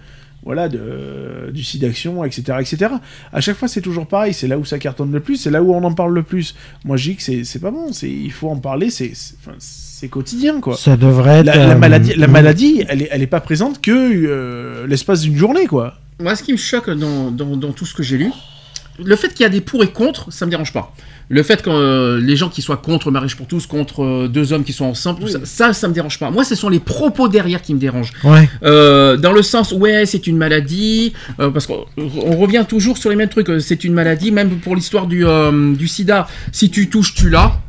voilà, 0.44 0.70
de, 0.70 1.52
du 1.52 1.62
site 1.62 1.82
d'action, 1.82 2.24
etc., 2.24 2.60
etc. 2.62 2.92
À 3.34 3.42
chaque 3.42 3.58
fois, 3.58 3.68
c'est 3.68 3.82
toujours 3.82 4.08
pareil. 4.08 4.34
C'est 4.34 4.48
là 4.48 4.58
où 4.58 4.64
ça 4.64 4.80
cartonne 4.80 5.12
le 5.12 5.20
plus, 5.20 5.36
c'est 5.36 5.52
là 5.52 5.62
où 5.62 5.74
on 5.74 5.84
en 5.84 5.94
parle 5.94 6.14
le 6.14 6.24
plus. 6.24 6.56
Moi, 6.86 6.96
je 6.96 7.10
dis 7.10 7.16
que 7.18 7.24
c'est 7.24 7.44
c'est 7.44 7.60
pas 7.60 7.72
bon. 7.72 7.92
C'est 7.92 8.10
il 8.10 8.32
faut 8.32 8.48
en 8.50 8.56
parler. 8.58 8.90
C'est 8.90 9.12
c'est- 9.14 9.36
enfin, 9.42 9.56
c'est 9.60 10.08
quotidien, 10.08 10.62
quoi. 10.62 10.78
Ça 10.78 10.96
devrait 10.96 11.40
être. 11.40 11.48
La, 11.48 11.56
la 11.58 11.70
euh, 11.72 11.78
maladie, 11.78 12.14
la 12.16 12.28
mm. 12.28 12.32
maladie, 12.32 12.84
elle 12.88 13.02
est, 13.02 13.10
elle 13.12 13.22
est 13.24 13.28
pas 13.28 13.42
présente 13.42 13.82
que 13.82 13.92
euh, 13.92 14.88
l'espace 14.88 15.22
d'une 15.22 15.36
journée, 15.36 15.66
quoi. 15.66 15.96
Moi, 16.22 16.36
ce 16.36 16.44
qui 16.44 16.52
me 16.54 16.58
choque 16.58 16.90
dans, 16.92 17.30
dans, 17.32 17.58
dans 17.58 17.74
tout 17.74 17.86
ce 17.86 17.94
que 17.94 18.04
j'ai 18.04 18.18
lu, 18.18 18.32
le 19.03 19.16
fait 19.16 19.30
qu'il 19.30 19.42
y 19.42 19.45
a 19.45 19.50
des 19.50 19.61
pour 19.61 19.84
et 19.84 19.90
contre, 19.90 20.32
ça 20.32 20.45
me 20.45 20.51
dérange 20.51 20.74
pas. 20.74 20.93
Le 21.30 21.43
fait 21.43 21.61
que 21.61 21.69
euh, 21.69 22.22
les 22.22 22.38
gens 22.38 22.48
qui 22.50 22.61
soient 22.61 22.77
contre 22.77 23.08
le 23.08 23.11
mariage 23.11 23.35
pour 23.35 23.48
tous, 23.48 23.66
contre 23.66 24.03
euh, 24.03 24.27
deux 24.30 24.53
hommes 24.53 24.64
qui 24.64 24.72
sont 24.72 24.85
ensemble, 24.85 25.19
tout 25.19 25.27
ça, 25.27 25.40
ça, 25.43 25.74
ça 25.74 25.88
me 25.88 25.93
dérange 25.93 26.19
pas. 26.19 26.32
Moi, 26.32 26.45
ce 26.45 26.56
sont 26.56 26.69
les 26.69 26.80
propos 26.80 27.27
derrière 27.27 27.61
qui 27.61 27.74
me 27.74 27.80
dérangent. 27.80 28.14
Ouais. 28.24 28.50
Euh, 28.64 29.17
dans 29.17 29.34
le 29.34 29.42
sens, 29.42 29.74
ouais, 29.74 30.06
c'est 30.06 30.27
une 30.27 30.38
maladie, 30.38 31.14
euh, 31.40 31.50
parce 31.50 31.67
qu'on 31.67 31.85
on 31.98 32.38
revient 32.38 32.66
toujours 32.67 32.98
sur 32.98 33.09
les 33.09 33.17
mêmes 33.17 33.30
trucs. 33.30 33.51
C'est 33.59 33.84
une 33.84 33.93
maladie, 33.93 34.32
même 34.32 34.58
pour 34.59 34.76
l'histoire 34.76 35.06
du, 35.06 35.26
euh, 35.26 35.76
du 35.76 35.88
sida. 35.88 36.27
Si 36.51 36.69
tu 36.69 36.90
touches, 36.90 37.14
tu 37.14 37.30
l'as. 37.30 37.59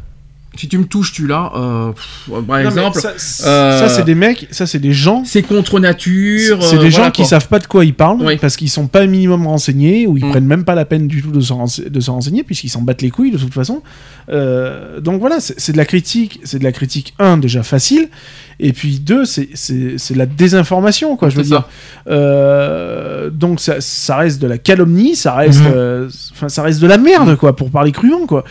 Si 0.58 0.66
tu 0.66 0.76
me 0.76 0.84
touches, 0.86 1.12
tu 1.12 1.26
l'as. 1.26 1.52
Euh, 1.54 1.92
par 2.46 2.58
exemple, 2.58 2.98
ça, 2.98 3.12
euh, 3.46 3.78
ça, 3.78 3.88
c'est 3.88 4.04
des 4.04 4.16
mecs, 4.16 4.48
ça 4.50 4.66
c'est 4.66 4.80
des 4.80 4.92
gens. 4.92 5.22
c'est 5.24 5.42
contre 5.42 5.78
nature. 5.78 6.60
C'est 6.62 6.76
euh, 6.76 6.80
des 6.82 6.88
voilà, 6.88 7.04
gens 7.06 7.10
qui 7.12 7.22
quoi. 7.22 7.28
savent 7.30 7.46
pas 7.46 7.60
de 7.60 7.66
quoi 7.68 7.84
ils 7.84 7.94
parlent 7.94 8.20
Oui. 8.22 8.36
parce 8.38 8.56
qu'ils 8.56 8.68
sont 8.68 8.88
pas 8.88 9.06
minimum 9.06 9.46
renseignés 9.46 10.06
ou 10.08 10.16
ils 10.16 10.24
Mm. 10.24 10.30
prennent 10.30 10.46
même 10.46 10.64
pas 10.64 10.74
la 10.74 10.84
peine 10.84 11.06
du 11.06 11.22
tout 11.22 11.30
de 11.30 11.40
se, 11.40 11.52
rense- 11.52 11.80
de 11.80 12.00
se 12.00 12.10
renseigner 12.10 12.42
puisqu'ils 12.42 12.70
s'en 12.70 12.82
battent 12.82 13.02
les 13.02 13.10
couilles 13.10 13.30
de 13.30 13.38
toute 13.38 13.54
façon. 13.54 13.82
Donc 14.28 15.20
voilà, 15.20 15.38
c'est 15.40 15.72
de 15.72 15.76
la 15.76 15.84
critique, 15.84 16.40
c'est 16.44 16.58
de 16.58 16.64
la 16.64 16.72
critique 16.72 17.14
un 17.20 17.38
déjà 17.38 17.62
facile 17.62 18.08
et 18.60 18.72
puis 18.72 18.98
deux 18.98 19.24
c'est 19.24 19.48
de 19.48 20.18
la 20.18 20.26
désinformation 20.26 21.16
quoi. 21.16 21.28
Je 21.30 21.36
veux 21.36 21.44
dire. 21.44 21.68
donc 23.32 23.60
ça, 23.60 23.80
ça 23.80 24.16
reste 24.16 24.40
de 24.42 24.46
la 24.46 24.58
calomnie, 24.58 25.14
ça 25.16 25.34
reste, 25.34 25.62
enfin 26.32 26.48
ça 26.48 26.62
reste 26.62 26.80
de 26.80 26.86
la 26.86 26.98
merde 26.98 27.36
quoi 27.36 27.54
pour 27.54 27.70
parler 27.70 27.92
crûment 27.92 28.26
quoi. 28.26 28.44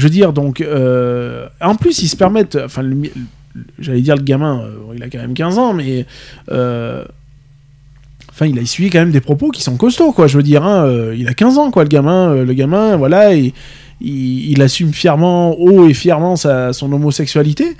Je 0.00 0.04
veux 0.04 0.10
dire 0.10 0.32
donc 0.32 0.62
euh, 0.62 1.46
en 1.60 1.74
plus 1.74 2.02
ils 2.02 2.08
se 2.08 2.16
permettent, 2.16 2.56
enfin 2.56 2.82
j'allais 3.78 4.00
dire 4.00 4.16
le 4.16 4.22
gamin, 4.22 4.62
euh, 4.62 4.94
il 4.96 5.02
a 5.02 5.10
quand 5.10 5.18
même 5.18 5.34
15 5.34 5.58
ans 5.58 5.74
mais 5.74 6.06
euh, 6.50 7.04
Enfin, 8.30 8.46
il 8.46 8.58
a 8.58 8.62
essuyé 8.62 8.88
quand 8.88 9.00
même 9.00 9.10
des 9.10 9.20
propos 9.20 9.50
qui 9.50 9.62
sont 9.62 9.76
costauds, 9.76 10.12
quoi. 10.12 10.26
Je 10.26 10.38
veux 10.38 10.42
dire, 10.42 10.64
hein, 10.64 11.12
il 11.14 11.28
a 11.28 11.34
15 11.34 11.58
ans, 11.58 11.70
quoi, 11.70 11.82
le 11.82 11.90
gamin. 11.90 12.36
le 12.36 12.54
gamin, 12.54 12.96
voilà, 12.96 13.34
et, 13.34 13.52
il, 14.00 14.62
assume 14.62 14.94
fièrement, 14.94 15.60
haut 15.60 15.86
et 15.86 15.92
fièrement 15.92 16.36
sa, 16.36 16.72
son 16.72 16.90
homosexualité. 16.90 17.76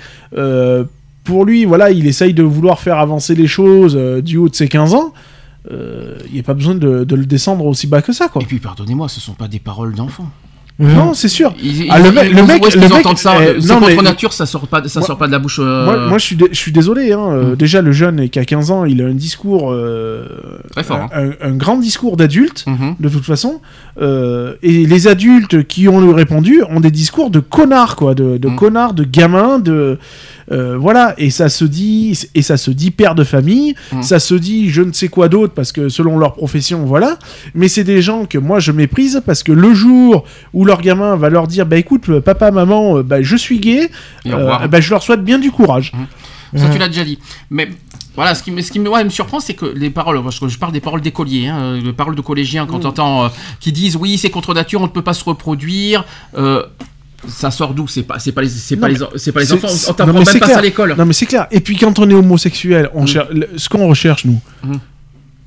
Pour 1.25 1.47
lui, 1.47 1.65
voilà, 1.65 1.91
il 1.91 2.07
essaye 2.07 2.35
de 2.35 2.43
vouloir 2.43 2.79
faire 2.79 2.99
avancer 2.99 3.35
les 3.35 3.47
choses 3.47 3.97
du 4.23 4.37
haut 4.37 4.51
de 4.51 4.55
ses 4.55 4.69
15 4.69 4.93
ans. 4.93 5.15
Il 5.71 6.35
n'y 6.35 6.41
a 6.41 6.43
pas 6.43 6.53
besoin 6.53 6.75
de, 6.75 7.05
de 7.05 7.17
le 7.17 7.25
descendre 7.25 7.65
aussi 7.65 7.87
bas 7.87 8.03
que 8.03 8.13
ça, 8.13 8.29
quoi. 8.29 8.43
Et 8.43 8.45
puis, 8.45 8.59
pardonnez-moi, 8.59 9.09
ce 9.09 9.19
sont 9.19 9.33
pas 9.33 9.49
des 9.49 9.61
paroles 9.61 9.95
d'enfants. 9.95 10.29
Mm. 10.81 10.95
Non, 10.95 11.15
c'est 11.15 11.29
sûr. 11.29 11.53
Ils, 11.63 11.87
Ah, 11.91 11.99
le 12.01 12.11
mec- 12.11 12.29
ils- 12.31 12.37
le 12.37 12.43
mec- 12.45 12.75
le 12.75 12.81
mec- 12.81 12.93
entendent 12.95 13.19
ça 13.19 13.35
eh, 13.43 13.61
C'est 13.61 13.69
non, 13.69 13.81
contre 13.81 13.89
mais- 13.97 14.03
nature, 14.03 14.33
ça 14.33 14.47
sort 14.47 14.67
pas, 14.67 14.83
ça 14.89 15.01
Moi- 15.01 15.07
sort 15.07 15.19
pas 15.19 15.27
de 15.27 15.33
la 15.33 15.39
bouche. 15.39 15.59
euh, 15.63 15.85
Moi, 15.85 16.09
moi, 16.09 16.19
je, 16.19 16.25
suis 16.25 16.39
je 16.51 16.57
suis 16.57 16.73
désolé. 16.73 17.13
Hein, 17.13 17.21
euh, 17.31 17.53
Mm. 17.53 17.57
Déjà, 17.57 17.83
le 17.83 17.93
jeune 17.93 18.29
qui 18.31 18.39
a 18.39 18.45
15 18.47 18.71
ans, 18.71 18.85
il 18.87 19.03
a 19.03 19.07
un 19.07 19.15
discours. 19.15 19.73
euh, 19.73 20.25
Très 20.73 20.83
fort, 20.83 20.97
hein. 20.97 21.09
un, 21.43 21.49
un 21.49 21.53
grand 21.53 21.77
discours 21.77 22.17
d'adulte, 22.17 22.65
Mhm. 22.67 22.95
de 22.99 23.09
toute 23.11 23.25
façon. 23.27 23.61
Euh, 24.01 24.55
et 24.63 24.87
les 24.87 25.07
adultes 25.09 25.67
qui 25.67 25.87
ont 25.89 26.01
lui 26.01 26.13
répondu 26.15 26.63
ont 26.71 26.81
des 26.81 26.91
discours 26.91 27.31
de 27.31 27.41
connards, 27.41 27.97
quoi. 27.97 28.15
De, 28.15 28.39
de 28.39 28.49
Mm. 28.49 28.57
connards, 28.57 28.95
de 28.95 29.05
gamins, 29.05 29.59
de. 29.59 29.99
Euh, 30.51 30.77
voilà. 30.79 31.15
Et 31.19 31.31
ça 31.31 31.49
se 31.49 31.65
dit. 31.65 32.19
Et 32.35 32.43
ça 32.43 32.57
se 32.57 32.71
dit 32.71 32.91
père 32.91 33.15
de 33.15 33.25
famille. 33.25 33.75
Mm. 33.93 34.03
Ça 34.03 34.19
se 34.19 34.35
dit 34.35 34.71
je 34.71 34.83
ne 34.83 34.93
sais 34.93 35.09
quoi 35.09 35.29
d'autre 35.29 35.53
parce 35.55 35.73
que 35.73 35.89
selon 35.89 36.19
leur 36.19 36.35
profession, 36.35 36.85
voilà. 36.85 37.19
Mais 37.55 37.69
c'est 37.69 37.85
des 37.85 38.03
gens 38.03 38.25
que 38.27 38.39
moi 38.39 38.59
je 38.61 38.73
méprise 38.73 39.23
parce 39.25 39.43
que 39.43 39.53
le 39.53 39.75
jour 39.75 40.25
où 40.53 40.65
leur 40.65 40.81
gamin 40.81 41.17
va 41.17 41.31
leur 41.31 41.47
dire 41.47 41.67
bah 41.67 41.77
écoute, 41.77 42.21
papa, 42.21 42.51
maman, 42.51 42.99
euh, 42.99 43.03
bah, 43.03 43.23
je 43.23 43.37
suis 43.37 43.61
gay, 43.61 43.91
euh, 44.27 44.67
bah, 44.69 44.81
je 44.81 44.91
leur 44.91 45.03
souhaite 45.03 45.25
bien 45.25 45.39
du 45.39 45.51
courage. 45.51 45.93
Ça, 46.57 46.69
tu 46.69 46.79
l'as 46.79 46.89
déjà 46.89 47.05
dit. 47.05 47.19
Mais 47.51 47.69
voilà, 48.17 48.35
ce 48.35 48.43
qui, 48.43 48.51
me- 48.51 48.61
ce 48.61 48.73
qui 48.73 48.81
me, 48.81 48.91
ouais, 48.91 49.05
me 49.05 49.09
surprend, 49.11 49.39
c'est 49.39 49.55
que 49.55 49.67
les 49.67 49.89
paroles, 49.89 50.21
parce 50.21 50.41
que 50.41 50.49
je 50.49 50.59
parle 50.59 50.73
des 50.73 50.81
paroles 50.81 51.01
d'écoliers, 51.01 51.47
hein, 51.47 51.79
les 51.81 51.93
paroles 51.93 52.17
de 52.17 52.21
collégiens, 52.23 52.67
quand 52.67 52.79
Mm. 52.79 52.87
on 52.87 52.89
entend, 52.89 53.25
euh, 53.25 53.29
qui 53.61 53.71
disent 53.71 53.95
oui, 53.95 54.19
c'est 54.19 54.31
contre 54.31 54.53
nature, 54.53 54.81
on 54.81 54.87
ne 54.87 54.91
peut 54.91 55.03
pas 55.03 55.15
se 55.15 55.23
reproduire. 55.23 56.05
euh, 56.37 56.65
ça 57.29 57.51
sort 57.51 57.75
d'où? 57.75 57.87
C'est 57.89 58.03
pas, 58.03 58.19
c'est 58.19 58.33
pas 58.33 58.43
les, 58.43 58.49
c'est 58.49 58.77
pas 58.77 58.89
les, 58.89 58.97
c'est 59.17 59.33
pas 59.33 59.41
les 59.41 59.47
c'est- 59.47 59.53
enfants. 59.55 59.69
c'est- 59.69 59.91
On 59.91 59.95
t'apprend 59.95 60.13
même 60.15 60.25
pas 60.25 60.49
ça 60.49 60.59
à 60.59 60.63
l'école. 60.63 60.95
Non 60.97 61.05
mais 61.05 61.13
c'est 61.13 61.27
clair. 61.27 61.47
Et 61.51 61.61
puis 61.61 61.77
quand 61.77 61.99
on 61.99 62.09
est 62.09 62.15
homosexuel, 62.15 62.89
on 62.95 63.05
Mm. 63.05 63.45
ce 63.57 63.69
qu'on 63.69 63.87
recherche 63.89 64.25
nous, 64.25 64.41
Mm. 64.65 64.75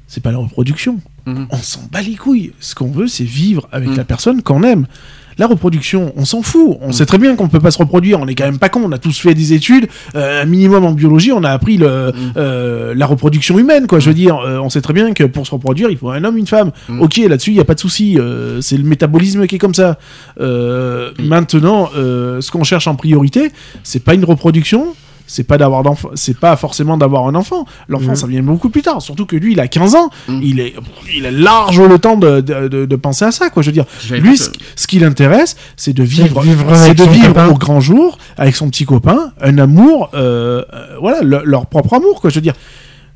c'est 0.08 0.22
pas 0.22 0.32
la 0.32 0.38
reproduction. 0.38 1.00
Mhm. 1.26 1.48
On 1.52 1.58
s'en 1.58 1.82
bat 1.92 2.02
les 2.02 2.16
couilles. 2.16 2.52
Ce 2.60 2.76
qu'on 2.76 2.92
veut, 2.92 3.08
c'est 3.08 3.24
vivre 3.24 3.68
avec 3.72 3.90
Mm. 3.90 3.96
la 3.98 4.04
personne 4.04 4.42
qu'on 4.44 4.62
aime. 4.64 4.86
La 5.38 5.48
reproduction, 5.48 6.14
on 6.16 6.26
s'en 6.26 6.42
fout. 6.42 6.78
On 6.82 6.90
Mm. 6.90 6.94
sait 6.94 7.06
très 7.06 7.18
bien 7.18 7.36
qu'on 7.36 7.48
peut 7.48 7.60
pas 7.60 7.72
se 7.72 7.78
reproduire. 7.80 8.20
On 8.20 8.28
est 8.28 8.36
quand 8.36 8.46
même 8.46 8.60
pas 8.60 8.70
con. 8.70 8.82
On 8.86 8.92
a 8.92 8.98
tous 8.98 9.20
fait 9.20 9.34
des 9.34 9.54
études, 9.54 9.88
euh, 10.16 10.42
un 10.42 10.46
minimum 10.46 10.86
en 10.86 10.92
biologie. 10.92 11.32
On 11.32 11.44
a 11.44 11.50
appris 11.52 11.78
le, 11.78 12.12
Mm. 12.12 12.34
euh, 12.38 12.94
la 12.96 13.06
reproduction 13.06 13.58
humaine, 13.60 13.88
quoi. 13.88 14.00
Je 14.00 14.10
veux 14.10 14.14
dire, 14.16 14.38
euh, 14.38 14.60
on 14.60 14.70
sait 14.70 14.82
très 14.82 14.94
bien 14.94 15.14
que 15.14 15.24
pour 15.24 15.46
se 15.48 15.52
reproduire, 15.52 15.90
il 15.90 15.98
faut 15.98 16.10
un 16.12 16.24
homme, 16.24 16.38
une 16.38 16.48
femme. 16.48 16.72
Mm. 16.90 17.02
Ok, 17.02 17.18
là-dessus, 17.18 17.52
il 17.52 17.58
y 17.58 17.60
a 17.60 17.66
pas 17.66 17.76
de 17.76 17.80
souci. 17.80 18.18
C'est 18.62 18.78
le 18.78 18.84
métabolisme 18.84 19.48
qui 19.48 19.56
est 19.56 19.60
comme 19.60 19.74
ça. 19.74 19.98
Maintenant, 21.20 21.90
ce 21.94 22.52
qu'on 22.52 22.64
cherche 22.64 22.88
en 22.88 22.96
priorité, 22.96 23.52
c'est 23.84 24.04
pas 24.04 24.14
une 24.14 24.26
reproduction. 24.26 24.96
C'est 25.36 25.44
pas 25.46 25.58
d'avoir 25.58 25.82
d'enfant, 25.82 26.10
c'est 26.14 26.38
pas 26.38 26.56
forcément 26.56 26.96
d'avoir 26.96 27.26
un 27.28 27.34
enfant. 27.34 27.66
L'enfant, 27.88 28.10
Mhm. 28.12 28.16
ça 28.16 28.28
vient 28.28 28.44
beaucoup 28.44 28.70
plus 28.70 28.84
tard. 28.84 29.02
Surtout 29.02 29.26
que 29.26 29.36
lui, 29.36 29.54
il 29.54 29.60
a 29.60 29.68
15 29.68 29.96
ans. 29.96 30.12
Mhm. 30.28 30.40
Il 30.44 30.60
est, 30.60 30.76
il 31.16 31.26
a 31.26 31.32
large 31.32 31.82
le 31.82 31.98
temps 31.98 32.18
de, 32.18 32.40
de, 32.42 32.68
de- 32.68 32.86
de 32.86 32.96
penser 32.96 33.26
à 33.26 33.32
ça, 33.32 33.50
quoi. 33.50 33.64
Je 33.64 33.70
veux 33.70 33.74
dire, 33.74 33.86
lui, 34.12 34.38
ce, 34.38 34.52
ce 34.76 34.86
qui 34.86 35.00
l'intéresse, 35.00 35.56
c'est 35.76 35.94
de 35.94 36.04
vivre, 36.04 36.40
vivre 36.42 36.66
c'est 36.76 36.84
avec 36.86 36.98
de 37.00 37.06
vivre 37.06 37.28
copain. 37.30 37.48
au 37.48 37.56
grand 37.56 37.80
jour 37.80 38.20
avec 38.38 38.56
son 38.56 38.70
petit 38.70 38.86
copain, 38.86 39.32
un 39.42 39.58
amour, 39.58 40.12
euh, 40.14 40.64
euh, 40.72 40.98
voilà, 41.02 41.22
le- 41.24 41.42
leur 41.46 41.66
propre 41.66 41.96
amour, 41.96 42.22
quoi. 42.22 42.30
Je 42.30 42.36
veux 42.36 42.42
dire, 42.42 42.54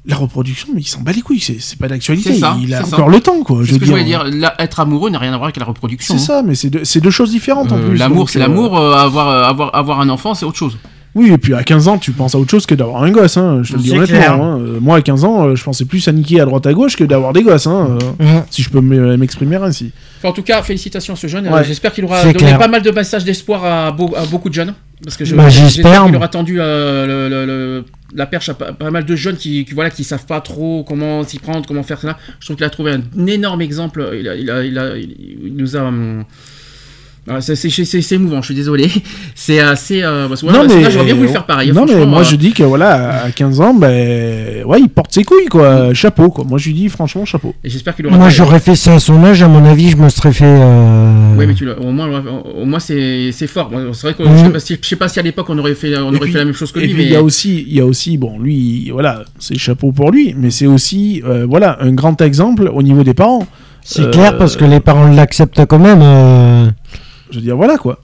la 0.08 0.16
reproduction, 0.16 0.70
mais 0.74 0.82
il 0.82 0.88
s'en 0.88 1.02
bat 1.02 1.12
les 1.12 1.22
couilles. 1.22 1.40
C'est, 1.40 1.58
c'est 1.60 1.78
pas 1.78 1.88
d'actualité. 1.88 2.34
C'est 2.34 2.40
ça, 2.40 2.58
il 2.60 2.74
a 2.74 2.82
ça. 2.84 2.96
encore 2.96 3.10
le 3.10 3.20
temps, 3.20 3.44
quoi. 3.44 3.58
C'est 3.60 3.66
Je 3.66 3.68
ce 3.68 3.74
veux 3.74 3.80
que 3.82 3.86
je 3.86 3.92
voulais 3.92 4.04
dire. 4.06 4.26
être 4.58 4.80
amoureux 4.80 5.10
n'a 5.12 5.20
rien 5.20 5.34
à 5.34 5.38
voir 5.38 5.46
avec 5.50 5.58
la 5.58 5.66
reproduction. 5.66 6.18
C'est 6.18 6.32
hein. 6.32 6.38
ça, 6.40 6.44
mais 6.44 6.56
c'est 6.56 6.70
deux, 6.72 6.84
c'est 6.84 7.02
deux 7.02 7.12
choses 7.12 7.30
différentes 7.32 7.72
en 7.72 7.78
Euh, 7.78 7.90
plus. 7.90 7.98
L'amour, 7.98 8.18
donc, 8.20 8.30
c'est 8.32 8.40
euh, 8.40 8.44
l'amour. 8.44 8.78
euh, 8.80 8.94
avoir, 8.96 9.28
avoir, 9.46 9.76
avoir 9.76 10.00
un 10.00 10.10
enfant, 10.10 10.34
c'est 10.34 10.46
autre 10.46 10.58
chose. 10.58 10.78
Oui, 11.16 11.32
et 11.32 11.38
puis 11.40 11.54
à 11.56 11.64
15 11.64 11.88
ans, 11.88 11.98
tu 11.98 12.12
penses 12.12 12.36
à 12.36 12.38
autre 12.40 12.52
chose 12.52 12.66
que 12.68 12.76
d'avoir 12.76 13.02
un 13.04 13.10
gosse, 13.12 13.38
hein, 13.38 13.62
je 13.64 13.72
te 13.72 13.78
le 13.78 13.84
dis 13.84 13.92
honnêtement. 13.98 14.18
hein. 14.56 14.60
Euh, 14.62 14.80
moi, 14.80 14.98
à 14.98 15.02
15 15.02 15.24
ans, 15.24 15.48
euh, 15.48 15.56
je 15.56 15.64
pensais 15.64 15.86
plus 15.86 16.08
à 16.08 16.12
niquer 16.12 16.40
à 16.42 16.46
droite 16.46 16.68
à 16.68 16.74
gauche 16.74 16.96
que 16.96 17.04
d'avoir 17.04 17.34
des 17.34 17.42
gosses, 17.42 17.66
hein, 17.66 17.98
euh, 18.22 18.24
Mhm. 18.24 18.44
si 18.52 18.62
je 18.62 18.70
peux 18.70 18.82
m'exprimer 18.82 19.56
ainsi. 19.56 19.92
Enfin, 20.20 20.30
en 20.30 20.34
tout 20.34 20.44
cas, 20.44 20.62
félicitations 20.62 21.14
à 21.14 21.18
ce 21.18 21.26
jeune. 21.28 21.48
Ouais. 21.48 21.64
J'espère 21.64 21.92
qu'il 21.94 22.06
aura 22.06 22.22
donné 22.22 22.34
clair. 22.36 22.60
pas 22.60 22.68
mal 22.68 22.82
de 22.84 22.92
messages 22.92 23.24
d'espoir 23.26 23.66
à, 23.66 23.92
beau- 23.92 24.14
à 24.16 24.26
beaucoup 24.26 24.50
de 24.50 24.54
jeunes. 24.54 24.74
Parce 25.04 25.16
que 25.18 25.26
je, 25.26 25.36
Bah, 25.36 25.48
j'espère. 25.50 26.06
qu'il 26.06 26.16
aura 26.16 26.28
tendu 26.28 26.58
euh, 26.60 27.06
le- 27.06 27.30
le- 27.30 27.46
le- 27.46 27.86
la 28.16 28.26
perche 28.26 28.50
à 28.50 28.54
pas, 28.56 28.72
pas 28.74 28.90
mal 28.92 29.06
de 29.06 29.16
jeunes 29.16 29.38
qui, 29.38 29.64
qui, 29.66 29.74
voilà, 29.76 29.90
qui 29.92 30.04
savent 30.04 30.26
pas 30.26 30.42
trop 30.42 30.84
comment 30.88 31.24
s'y 31.24 31.38
prendre, 31.40 31.66
comment 31.68 31.84
faire 31.84 32.00
ça. 32.02 32.18
Je 32.40 32.46
trouve 32.46 32.58
qu'il 32.58 32.66
a 32.66 32.70
trouvé 32.70 32.94
un 32.94 33.28
énorme 33.28 33.62
exemple. 33.62 34.08
Il, 34.20 34.28
a, 34.28 34.36
il, 34.36 34.50
a, 34.50 34.64
il, 34.64 34.78
a- 34.78 34.98
il 34.98 35.54
nous 35.56 35.76
a. 35.76 35.82
hum, 35.82 36.24
ah, 37.30 37.42
c'est- 37.42 38.12
émouvant, 38.14 38.42
je 38.42 38.46
suis 38.48 38.56
désolé. 38.56 38.90
C'est 39.36 39.60
assez. 39.60 40.02
Euh, 40.04 40.28
parce 40.28 40.42
que, 40.42 40.48
voilà, 40.48 40.68
c'est 40.70 40.82
là, 40.82 40.90
j'aurais 40.90 41.06
bien 41.06 41.16
voulu 41.16 41.28
faire 41.28 41.46
pareil. 41.46 41.72
Non, 41.72 41.86
mais 41.86 42.06
moi, 42.06 42.22
euh, 42.22 42.24
je 42.24 42.36
dis 42.36 42.54
que 42.54 42.64
voilà, 42.64 43.24
à 43.24 43.32
15 43.32 43.60
ans, 43.62 43.74
ben, 43.74 44.64
ouais, 44.66 44.80
il 44.80 44.90
porte 44.90 45.14
ses 45.14 45.24
couilles, 45.24 45.46
quoi. 45.48 45.94
Chapeau, 45.94 46.30
quoi. 46.30 46.44
Moi, 46.46 46.58
je 46.58 46.68
lui 46.68 46.74
dis, 46.76 46.90
franchement, 46.90 47.26
chapeau. 47.26 47.54
Et 47.64 47.70
j'espère 47.70 47.96
qu'il 47.96 48.08
aura. 48.08 48.18
Moi, 48.18 48.30
j'aurais 48.30 48.60
fait 48.60 48.76
ça 48.76 48.96
à 48.96 49.00
son 49.00 49.24
âge, 49.24 49.42
à 49.44 49.48
mon 49.48 49.64
avis, 49.66 49.90
je 49.90 49.98
me 49.98 50.10
serais 50.10 50.34
fait. 50.34 50.46
euh, 50.46 51.36
Oui, 51.38 51.46
mais 51.48 51.54
tu 51.54 51.66
l'as- 51.66 51.80
au 51.80 51.92
moins, 51.92 52.08
au 52.60 52.66
moins 52.66 52.80
c'est 52.80 53.32
fort. 53.48 53.70
C'est 53.94 54.02
vrai 54.08 54.14
que 54.14 54.24
Mhm. 54.24 54.38
je, 54.38 54.44
sais 54.46 54.50
pas 54.52 54.60
si, 54.60 54.78
je 54.82 54.88
sais 54.88 54.96
pas 54.96 55.08
si 55.08 55.20
à 55.20 55.24
l'époque 55.24 55.48
on 55.50 55.58
aurait 55.58 55.76
fait, 55.76 55.96
on 55.98 56.00
Et 56.00 56.16
aurait 56.16 56.20
puis- 56.20 56.32
fait 56.32 56.38
la 56.40 56.46
même 56.46 56.54
chose 56.54 56.72
que 56.72 56.80
Et 56.80 56.84
lui, 56.88 56.94
puis, 56.94 56.98
mais 57.04 57.10
il 57.10 57.12
y 57.14 57.16
a 57.16 57.22
aussi, 57.24 57.66
il 57.68 57.76
y 57.76 57.80
a 57.80 57.86
aussi, 57.86 58.18
bon, 58.18 58.40
lui, 58.40 58.90
voilà, 58.92 59.24
c'est 59.40 59.58
chapeau 59.58 59.92
pour 59.92 60.12
lui, 60.12 60.34
mais 60.38 60.50
c'est 60.50 60.68
aussi, 60.68 61.22
euh, 61.26 61.46
voilà, 61.48 61.78
un 61.82 61.92
grand 61.94 62.20
exemple 62.22 62.70
au 62.74 62.82
niveau 62.84 63.04
des 63.04 63.14
parents. 63.14 63.46
C'est 63.84 64.04
Euh, 64.04 64.10
clair 64.12 64.38
parce 64.38 64.58
que 64.58 64.66
les 64.66 64.80
parents 64.82 65.08
l'acceptent 65.08 65.66
quand 65.66 65.80
même. 65.80 66.74
Je 67.30 67.36
veux 67.36 67.42
dire, 67.42 67.56
voilà, 67.56 67.78
quoi. 67.78 68.02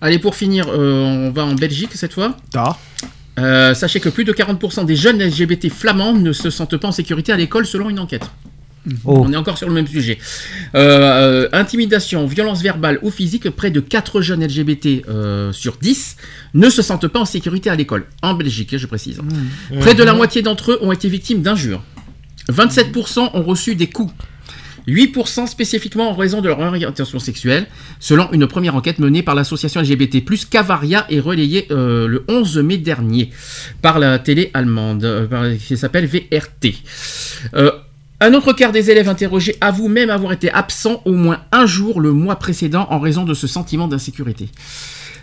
Allez, 0.00 0.18
pour 0.18 0.34
finir, 0.34 0.66
euh, 0.68 1.28
on 1.28 1.30
va 1.30 1.44
en 1.44 1.54
Belgique 1.54 1.90
cette 1.94 2.12
fois. 2.12 2.36
Tard. 2.50 2.78
Euh, 3.38 3.72
sachez 3.72 4.00
que 4.00 4.08
plus 4.08 4.24
de 4.24 4.32
40% 4.32 4.84
des 4.84 4.96
jeunes 4.96 5.22
LGBT 5.22 5.70
flamands 5.70 6.12
ne 6.12 6.32
se 6.32 6.50
sentent 6.50 6.76
pas 6.76 6.88
en 6.88 6.92
sécurité 6.92 7.32
à 7.32 7.36
l'école 7.36 7.66
selon 7.66 7.88
une 7.88 7.98
enquête. 7.98 8.28
Oh. 9.04 9.22
On 9.24 9.32
est 9.32 9.36
encore 9.36 9.58
sur 9.58 9.68
le 9.68 9.74
même 9.74 9.86
sujet. 9.86 10.18
Euh, 10.74 11.44
euh, 11.44 11.48
intimidation, 11.52 12.26
violence 12.26 12.62
verbale 12.62 12.98
ou 13.02 13.10
physique, 13.10 13.48
près 13.50 13.70
de 13.70 13.80
4 13.80 14.20
jeunes 14.20 14.44
LGBT 14.44 15.04
euh, 15.08 15.52
sur 15.52 15.76
10 15.80 16.16
ne 16.54 16.68
se 16.68 16.82
sentent 16.82 17.08
pas 17.08 17.20
en 17.20 17.24
sécurité 17.24 17.70
à 17.70 17.76
l'école. 17.76 18.06
En 18.22 18.34
Belgique, 18.34 18.76
je 18.76 18.86
précise. 18.86 19.20
Près 19.80 19.94
de 19.94 20.02
la 20.02 20.14
moitié 20.14 20.42
d'entre 20.42 20.72
eux 20.72 20.78
ont 20.82 20.92
été 20.92 21.08
victimes 21.08 21.42
d'injures. 21.42 21.82
27% 22.50 23.30
ont 23.34 23.42
reçu 23.42 23.76
des 23.76 23.88
coups. 23.88 24.12
8% 24.88 25.46
spécifiquement 25.46 26.10
en 26.10 26.14
raison 26.14 26.40
de 26.40 26.48
leur 26.48 26.58
orientation 26.60 27.18
sexuelle, 27.18 27.66
selon 28.00 28.30
une 28.32 28.46
première 28.46 28.74
enquête 28.74 28.98
menée 28.98 29.22
par 29.22 29.34
l'association 29.34 29.80
LGBT+, 29.80 30.24
Cavaria 30.50 31.06
et 31.08 31.20
relayée 31.20 31.66
euh, 31.70 32.06
le 32.06 32.24
11 32.28 32.58
mai 32.58 32.78
dernier 32.78 33.30
par 33.80 33.98
la 33.98 34.18
télé 34.18 34.50
allemande, 34.54 35.04
euh, 35.04 35.56
qui 35.56 35.76
s'appelle 35.76 36.06
VRT. 36.06 36.74
Euh, 37.54 37.70
un 38.20 38.34
autre 38.34 38.52
quart 38.52 38.70
des 38.70 38.90
élèves 38.90 39.08
interrogés 39.08 39.56
avoue 39.60 39.88
même 39.88 40.08
avoir 40.08 40.32
été 40.32 40.50
absent 40.50 41.02
au 41.04 41.12
moins 41.12 41.40
un 41.50 41.66
jour 41.66 42.00
le 42.00 42.12
mois 42.12 42.36
précédent 42.36 42.86
en 42.90 43.00
raison 43.00 43.24
de 43.24 43.34
ce 43.34 43.48
sentiment 43.48 43.88
d'insécurité. 43.88 44.48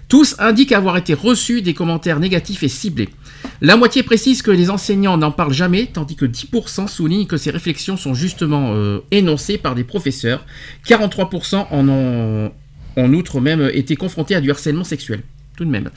Tous 0.10 0.36
indiquent 0.40 0.72
avoir 0.72 0.98
été 0.98 1.14
reçus 1.14 1.62
des 1.62 1.76
commentaires 1.76 2.20
négatifs 2.20 2.64
et 2.64 2.68
ciblés. 2.68 3.10
La 3.62 3.78
moitié 3.78 4.02
précise 4.02 4.42
que 4.42 4.50
les 4.50 4.72
enseignants 4.72 5.18
n'en 5.18 5.32
parlent 5.32 5.54
jamais, 5.54 5.86
tandis 5.86 6.16
que 6.16 6.26
10% 6.26 6.88
soulignent 6.88 7.28
que 7.28 7.38
ces 7.38 7.52
réflexions 7.52 7.96
sont 7.96 8.16
justement 8.16 8.72
euh, 8.74 9.02
énoncées 9.12 9.60
par 9.60 9.76
des 9.76 9.84
professeurs. 9.84 10.46
43% 10.88 11.68
en 11.70 11.90
ont 11.90 12.52
en 12.98 13.14
outre 13.14 13.40
même 13.40 13.70
été 13.74 13.96
confrontés 13.96 14.34
à 14.34 14.42
du 14.42 14.50
harcèlement 14.50 14.84
sexuel. 14.84 15.22
Tout 15.60 15.66
de 15.66 15.72
même. 15.72 15.90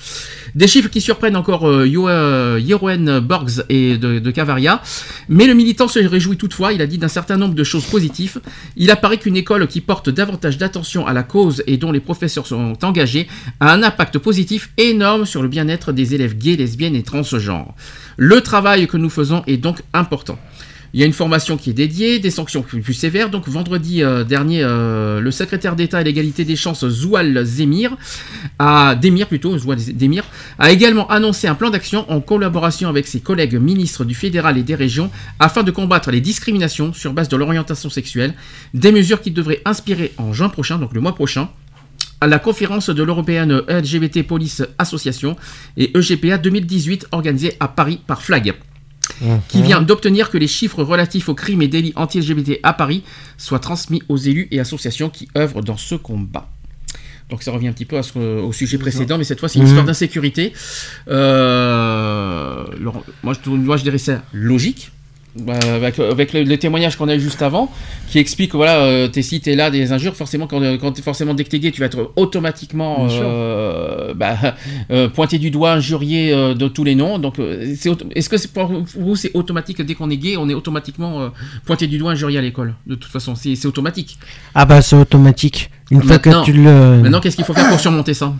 Des 0.56 0.66
chiffres 0.66 0.90
qui 0.90 1.00
surprennent 1.00 1.36
encore 1.36 1.68
euh, 1.70 1.86
Yo- 1.86 2.08
euh, 2.08 2.60
Jeroen 2.60 3.20
Borgs 3.20 3.62
et 3.68 3.96
de, 3.96 4.18
de 4.18 4.30
Cavaria. 4.32 4.82
Mais 5.28 5.46
le 5.46 5.54
militant 5.54 5.86
se 5.86 6.00
réjouit 6.00 6.36
toutefois, 6.36 6.72
il 6.72 6.82
a 6.82 6.86
dit 6.88 6.98
d'un 6.98 7.06
certain 7.06 7.36
nombre 7.36 7.54
de 7.54 7.62
choses 7.62 7.84
positives. 7.84 8.40
Il 8.76 8.90
apparaît 8.90 9.18
qu'une 9.18 9.36
école 9.36 9.68
qui 9.68 9.80
porte 9.80 10.10
davantage 10.10 10.58
d'attention 10.58 11.06
à 11.06 11.12
la 11.12 11.22
cause 11.22 11.62
et 11.68 11.76
dont 11.76 11.92
les 11.92 12.00
professeurs 12.00 12.48
sont 12.48 12.76
engagés 12.84 13.28
a 13.60 13.72
un 13.72 13.84
impact 13.84 14.18
positif 14.18 14.70
énorme 14.78 15.26
sur 15.26 15.42
le 15.42 15.48
bien-être 15.48 15.92
des 15.92 16.16
élèves 16.16 16.36
gays, 16.36 16.56
lesbiennes 16.56 16.96
et 16.96 17.04
transgenres. 17.04 17.72
Le 18.16 18.40
travail 18.40 18.88
que 18.88 18.96
nous 18.96 19.10
faisons 19.10 19.44
est 19.46 19.58
donc 19.58 19.78
important. 19.94 20.40
Il 20.94 21.00
y 21.00 21.02
a 21.02 21.06
une 21.06 21.14
formation 21.14 21.56
qui 21.56 21.70
est 21.70 21.74
dédiée, 21.74 22.18
des 22.18 22.30
sanctions 22.30 22.60
plus, 22.60 22.92
sévères. 22.92 23.30
Donc 23.30 23.48
vendredi 23.48 24.02
euh, 24.02 24.24
dernier, 24.24 24.62
euh, 24.62 25.20
le 25.20 25.30
secrétaire 25.30 25.74
d'État 25.74 25.98
à 25.98 26.02
l'égalité 26.02 26.44
des 26.44 26.56
chances, 26.56 26.86
Zoual 26.86 27.44
Zemir, 27.44 27.96
a, 28.58 28.94
Zoual 29.56 29.78
a 30.58 30.70
également 30.70 31.08
annoncé 31.08 31.46
un 31.48 31.54
plan 31.54 31.70
d'action 31.70 32.10
en 32.10 32.20
collaboration 32.20 32.90
avec 32.90 33.06
ses 33.06 33.20
collègues 33.20 33.54
ministres 33.54 34.04
du 34.04 34.14
fédéral 34.14 34.58
et 34.58 34.62
des 34.62 34.74
régions 34.74 35.10
afin 35.38 35.62
de 35.62 35.70
combattre 35.70 36.10
les 36.10 36.20
discriminations 36.20 36.92
sur 36.92 37.14
base 37.14 37.28
de 37.28 37.36
l'orientation 37.36 37.88
sexuelle, 37.88 38.34
des 38.74 38.92
mesures 38.92 39.22
qui 39.22 39.30
devraient 39.30 39.62
inspirer 39.64 40.12
en 40.18 40.34
juin 40.34 40.50
prochain, 40.50 40.78
donc 40.78 40.92
le 40.92 41.00
mois 41.00 41.14
prochain, 41.14 41.48
à 42.20 42.26
la 42.26 42.38
conférence 42.38 42.90
de 42.90 43.02
l'européenne 43.02 43.62
LGBT 43.66 44.22
Police 44.26 44.62
Association 44.78 45.36
et 45.76 45.96
EGPA 45.96 46.38
2018 46.38 47.08
organisée 47.12 47.54
à 47.60 47.68
Paris 47.68 48.00
par 48.06 48.22
Flag 48.22 48.54
qui 49.48 49.62
vient 49.62 49.80
d'obtenir 49.82 50.30
que 50.30 50.38
les 50.38 50.48
chiffres 50.48 50.82
relatifs 50.82 51.28
aux 51.28 51.34
crimes 51.34 51.62
et 51.62 51.68
délits 51.68 51.92
anti-LGBT 51.96 52.58
à 52.62 52.72
Paris 52.72 53.02
soient 53.38 53.58
transmis 53.58 54.02
aux 54.08 54.16
élus 54.16 54.48
et 54.50 54.60
associations 54.60 55.10
qui 55.10 55.28
œuvrent 55.36 55.62
dans 55.62 55.76
ce 55.76 55.94
combat. 55.94 56.48
Donc 57.30 57.42
ça 57.42 57.50
revient 57.52 57.68
un 57.68 57.72
petit 57.72 57.84
peu 57.86 57.96
à 57.96 58.02
ce- 58.02 58.18
au 58.40 58.52
sujet 58.52 58.76
précédent, 58.78 59.16
mais 59.16 59.24
cette 59.24 59.40
fois 59.40 59.48
c'est 59.48 59.58
une 59.58 59.62
Mhm. 59.64 59.68
histoire 59.68 59.86
d'insécurité. 59.86 60.52
Euh, 61.08 62.64
moi, 63.22 63.34
je, 63.44 63.50
moi 63.50 63.76
je 63.76 63.82
dirais 63.84 63.98
ça 63.98 64.22
logique. 64.32 64.90
Bah, 65.34 65.54
avec, 65.64 65.98
avec 65.98 66.34
le, 66.34 66.42
le 66.42 66.58
témoignage 66.58 66.96
qu'on 66.96 67.08
a 67.08 67.14
eu 67.14 67.20
juste 67.20 67.40
avant, 67.40 67.72
qui 68.10 68.18
explique 68.18 68.50
que 68.52 68.56
voilà, 68.58 68.80
euh, 68.80 69.08
t'es 69.08 69.22
si 69.22 69.40
t'es 69.40 69.56
là 69.56 69.70
des 69.70 69.90
injures, 69.90 70.14
forcément 70.14 70.46
quand, 70.46 70.60
quand 70.78 70.92
t'es- 70.92 71.00
forcément 71.00 71.32
dès 71.32 71.44
que 71.44 71.48
t'es 71.48 71.58
gay, 71.58 71.70
tu 71.70 71.80
vas 71.80 71.86
être 71.86 72.12
automatiquement 72.16 73.06
euh, 73.22 74.12
bah, 74.14 74.36
euh, 74.90 75.08
pointé 75.08 75.38
du 75.38 75.50
doigt, 75.50 75.72
injurié 75.72 76.32
euh, 76.34 76.52
de 76.52 76.68
tous 76.68 76.84
les 76.84 76.94
noms. 76.94 77.18
Donc, 77.18 77.38
euh, 77.38 77.74
c'est 77.78 77.90
est-ce 78.14 78.28
que 78.28 78.36
c'est 78.36 78.52
pour 78.52 78.70
vous 78.94 79.16
c'est 79.16 79.30
automatique 79.32 79.80
dès 79.80 79.94
qu'on 79.94 80.10
est 80.10 80.18
gay, 80.18 80.36
on 80.36 80.50
est 80.50 80.54
automatiquement 80.54 81.22
euh, 81.22 81.28
pointé 81.64 81.86
du 81.86 81.96
doigt, 81.96 82.10
injurié 82.12 82.38
à 82.38 82.42
l'école 82.42 82.74
De 82.86 82.94
toute 82.94 83.10
façon, 83.10 83.34
c'est 83.34 83.54
c'est 83.56 83.66
automatique. 83.68 84.18
Ah 84.54 84.66
bah 84.66 84.82
c'est 84.82 84.96
automatique. 84.96 85.70
Une 85.90 86.02
fois 86.02 86.18
que 86.18 86.44
tu 86.44 86.52
le. 86.52 87.00
Maintenant, 87.02 87.20
qu'est-ce 87.20 87.36
qu'il 87.36 87.44
faut 87.46 87.54
faire 87.54 87.68
pour 87.70 87.80
surmonter 87.80 88.12
ça? 88.14 88.34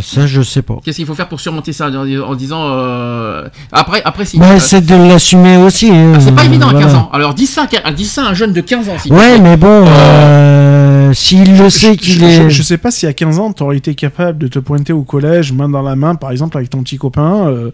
Ça 0.00 0.26
je 0.26 0.42
sais 0.42 0.62
pas. 0.62 0.78
Qu'est-ce 0.84 0.96
qu'il 0.96 1.06
faut 1.06 1.14
faire 1.14 1.28
pour 1.28 1.40
surmonter 1.40 1.72
ça 1.72 1.88
en, 1.90 1.94
en 2.22 2.34
disant 2.34 2.62
euh, 2.70 3.48
après 3.72 4.00
après 4.04 4.24
si 4.24 4.38
Bah, 4.38 4.46
euh, 4.52 4.58
c'est 4.58 4.80
de 4.84 4.94
l'assumer 4.94 5.56
aussi. 5.58 5.90
hein, 5.90 6.14
ah, 6.16 6.20
c'est 6.20 6.34
pas 6.34 6.44
évident 6.44 6.68
à 6.68 6.70
voilà. 6.72 6.86
15 6.86 6.94
ans. 6.96 7.10
Alors 7.12 7.34
dis 7.34 7.46
ça, 7.46 7.66
à- 7.84 7.92
dis 7.92 8.06
ça 8.06 8.24
à 8.24 8.30
un 8.30 8.34
jeune 8.34 8.52
de 8.52 8.60
15 8.60 8.88
ans. 8.88 8.96
te 8.96 9.12
Ouais, 9.12 9.38
mais 9.38 9.56
bon, 9.56 9.84
euh, 9.86 11.12
s'il 11.12 11.58
le 11.58 11.68
sait 11.70 11.96
qu'il 11.96 12.22
est. 12.24 12.44
je- 12.44 12.48
je 12.48 12.62
sais 12.62 12.78
pas 12.78 12.90
si 12.90 13.06
à 13.06 13.12
15 13.12 13.38
ans, 13.38 13.52
t'aurais 13.52 13.76
été 13.76 13.94
capable 13.94 14.38
de 14.38 14.48
te 14.48 14.58
pointer 14.58 14.92
au 14.92 15.02
collège, 15.02 15.52
main 15.52 15.68
dans 15.68 15.82
la 15.82 15.94
main, 15.96 16.14
par 16.14 16.30
exemple, 16.30 16.56
avec 16.56 16.70
ton 16.70 16.82
petit 16.82 16.96
copain. 16.98 17.46
euh, 17.48 17.70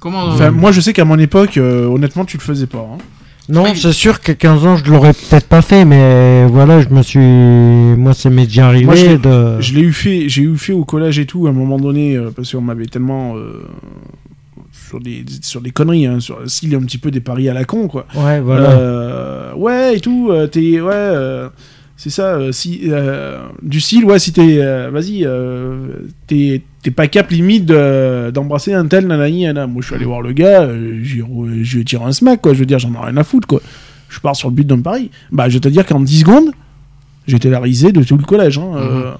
Comment 0.00 0.24
Enfin, 0.24 0.50
moi, 0.50 0.72
je 0.72 0.80
sais 0.80 0.92
qu'à 0.92 1.04
mon 1.04 1.18
époque, 1.18 1.56
euh, 1.58 1.86
honnêtement, 1.86 2.24
tu 2.24 2.36
le 2.36 2.42
faisais 2.42 2.66
pas. 2.66 2.78
hein. 2.92 2.98
Non, 3.48 3.64
Oui. 3.64 3.70
c'est 3.76 3.92
sûr 3.92 4.20
qu'à 4.20 4.34
15 4.34 4.66
ans, 4.66 4.76
je 4.76 4.84
l'aurais 4.90 5.12
peut-être 5.12 5.46
pas 5.48 5.62
fait, 5.62 5.84
mais 5.84 6.46
voilà, 6.46 6.80
je 6.80 6.88
me 6.90 7.02
suis. 7.02 7.18
Moi, 7.18 8.14
ça 8.14 8.30
m'est 8.30 8.46
déjà 8.46 8.68
arrivé 8.68 8.84
Moi, 8.86 8.94
je, 8.94 9.16
de. 9.16 9.60
je 9.60 9.74
l'ai 9.74 9.80
eu 9.82 9.92
fait, 9.92 10.28
j'ai 10.28 10.42
eu 10.42 10.56
fait 10.56 10.72
au 10.72 10.84
collège 10.84 11.18
et 11.18 11.26
tout 11.26 11.46
à 11.46 11.50
un 11.50 11.52
moment 11.52 11.78
donné 11.78 12.16
euh, 12.16 12.30
parce 12.34 12.52
qu'on 12.52 12.60
m'avait 12.60 12.86
tellement 12.86 13.36
euh, 13.36 13.62
sur 14.88 15.00
des 15.00 15.24
sur 15.42 15.60
des 15.60 15.70
conneries, 15.72 16.06
hein, 16.06 16.20
sur 16.20 16.38
s'il 16.48 16.72
est 16.72 16.76
un 16.76 16.82
petit 16.82 16.98
peu 16.98 17.10
des 17.10 17.20
paris 17.20 17.48
à 17.48 17.54
la 17.54 17.64
con 17.64 17.88
quoi. 17.88 18.06
Ouais, 18.14 18.40
voilà. 18.40 18.70
Euh, 18.70 19.54
ouais 19.54 19.96
et 19.96 20.00
tout, 20.00 20.28
euh, 20.30 20.46
t'es 20.46 20.80
ouais. 20.80 20.90
euh, 20.92 21.48
c'est 21.96 22.10
ça, 22.10 22.34
euh, 22.34 22.52
si, 22.52 22.80
euh, 22.88 23.38
du 23.62 23.80
style, 23.80 24.04
ouais, 24.04 24.18
si 24.18 24.32
t'es, 24.32 24.58
euh, 24.60 24.90
vas-y, 24.92 25.24
euh, 25.24 25.86
t'es, 26.26 26.62
t'es 26.82 26.90
pas 26.90 27.06
cap 27.08 27.30
limite 27.30 27.64
de- 27.66 28.30
d'embrasser 28.34 28.72
un 28.74 28.86
tel 28.86 29.06
nanani, 29.06 29.44
nana. 29.44 29.66
Moi, 29.66 29.82
je 29.82 29.86
suis 29.86 29.94
allé 29.94 30.04
voir 30.04 30.20
le 30.20 30.32
gars, 30.32 30.62
euh, 30.62 31.00
je 31.02 31.22
lui 31.22 31.80
ai 31.80 31.84
tiré 31.84 32.04
un 32.04 32.12
smack, 32.12 32.42
quoi. 32.42 32.54
Je 32.54 32.58
veux 32.58 32.66
dire, 32.66 32.78
j'en 32.78 32.92
ai 32.94 32.98
rien 32.98 33.16
à 33.16 33.24
foutre, 33.24 33.46
quoi. 33.46 33.60
Je 34.08 34.18
pars 34.20 34.36
sur 34.36 34.48
le 34.48 34.54
but 34.54 34.66
d'un 34.66 34.80
pari. 34.80 35.10
Bah, 35.30 35.48
je 35.48 35.54
vais 35.54 35.60
te 35.60 35.68
dire 35.68 35.86
qu'en 35.86 36.00
10 36.00 36.20
secondes, 36.20 36.50
j'étais 37.26 37.48
la 37.50 37.60
risée 37.60 37.92
de 37.92 38.02
tout 38.02 38.16
le 38.18 38.24
collège, 38.24 38.58
hein. 38.58 38.70
euh, 38.76 39.12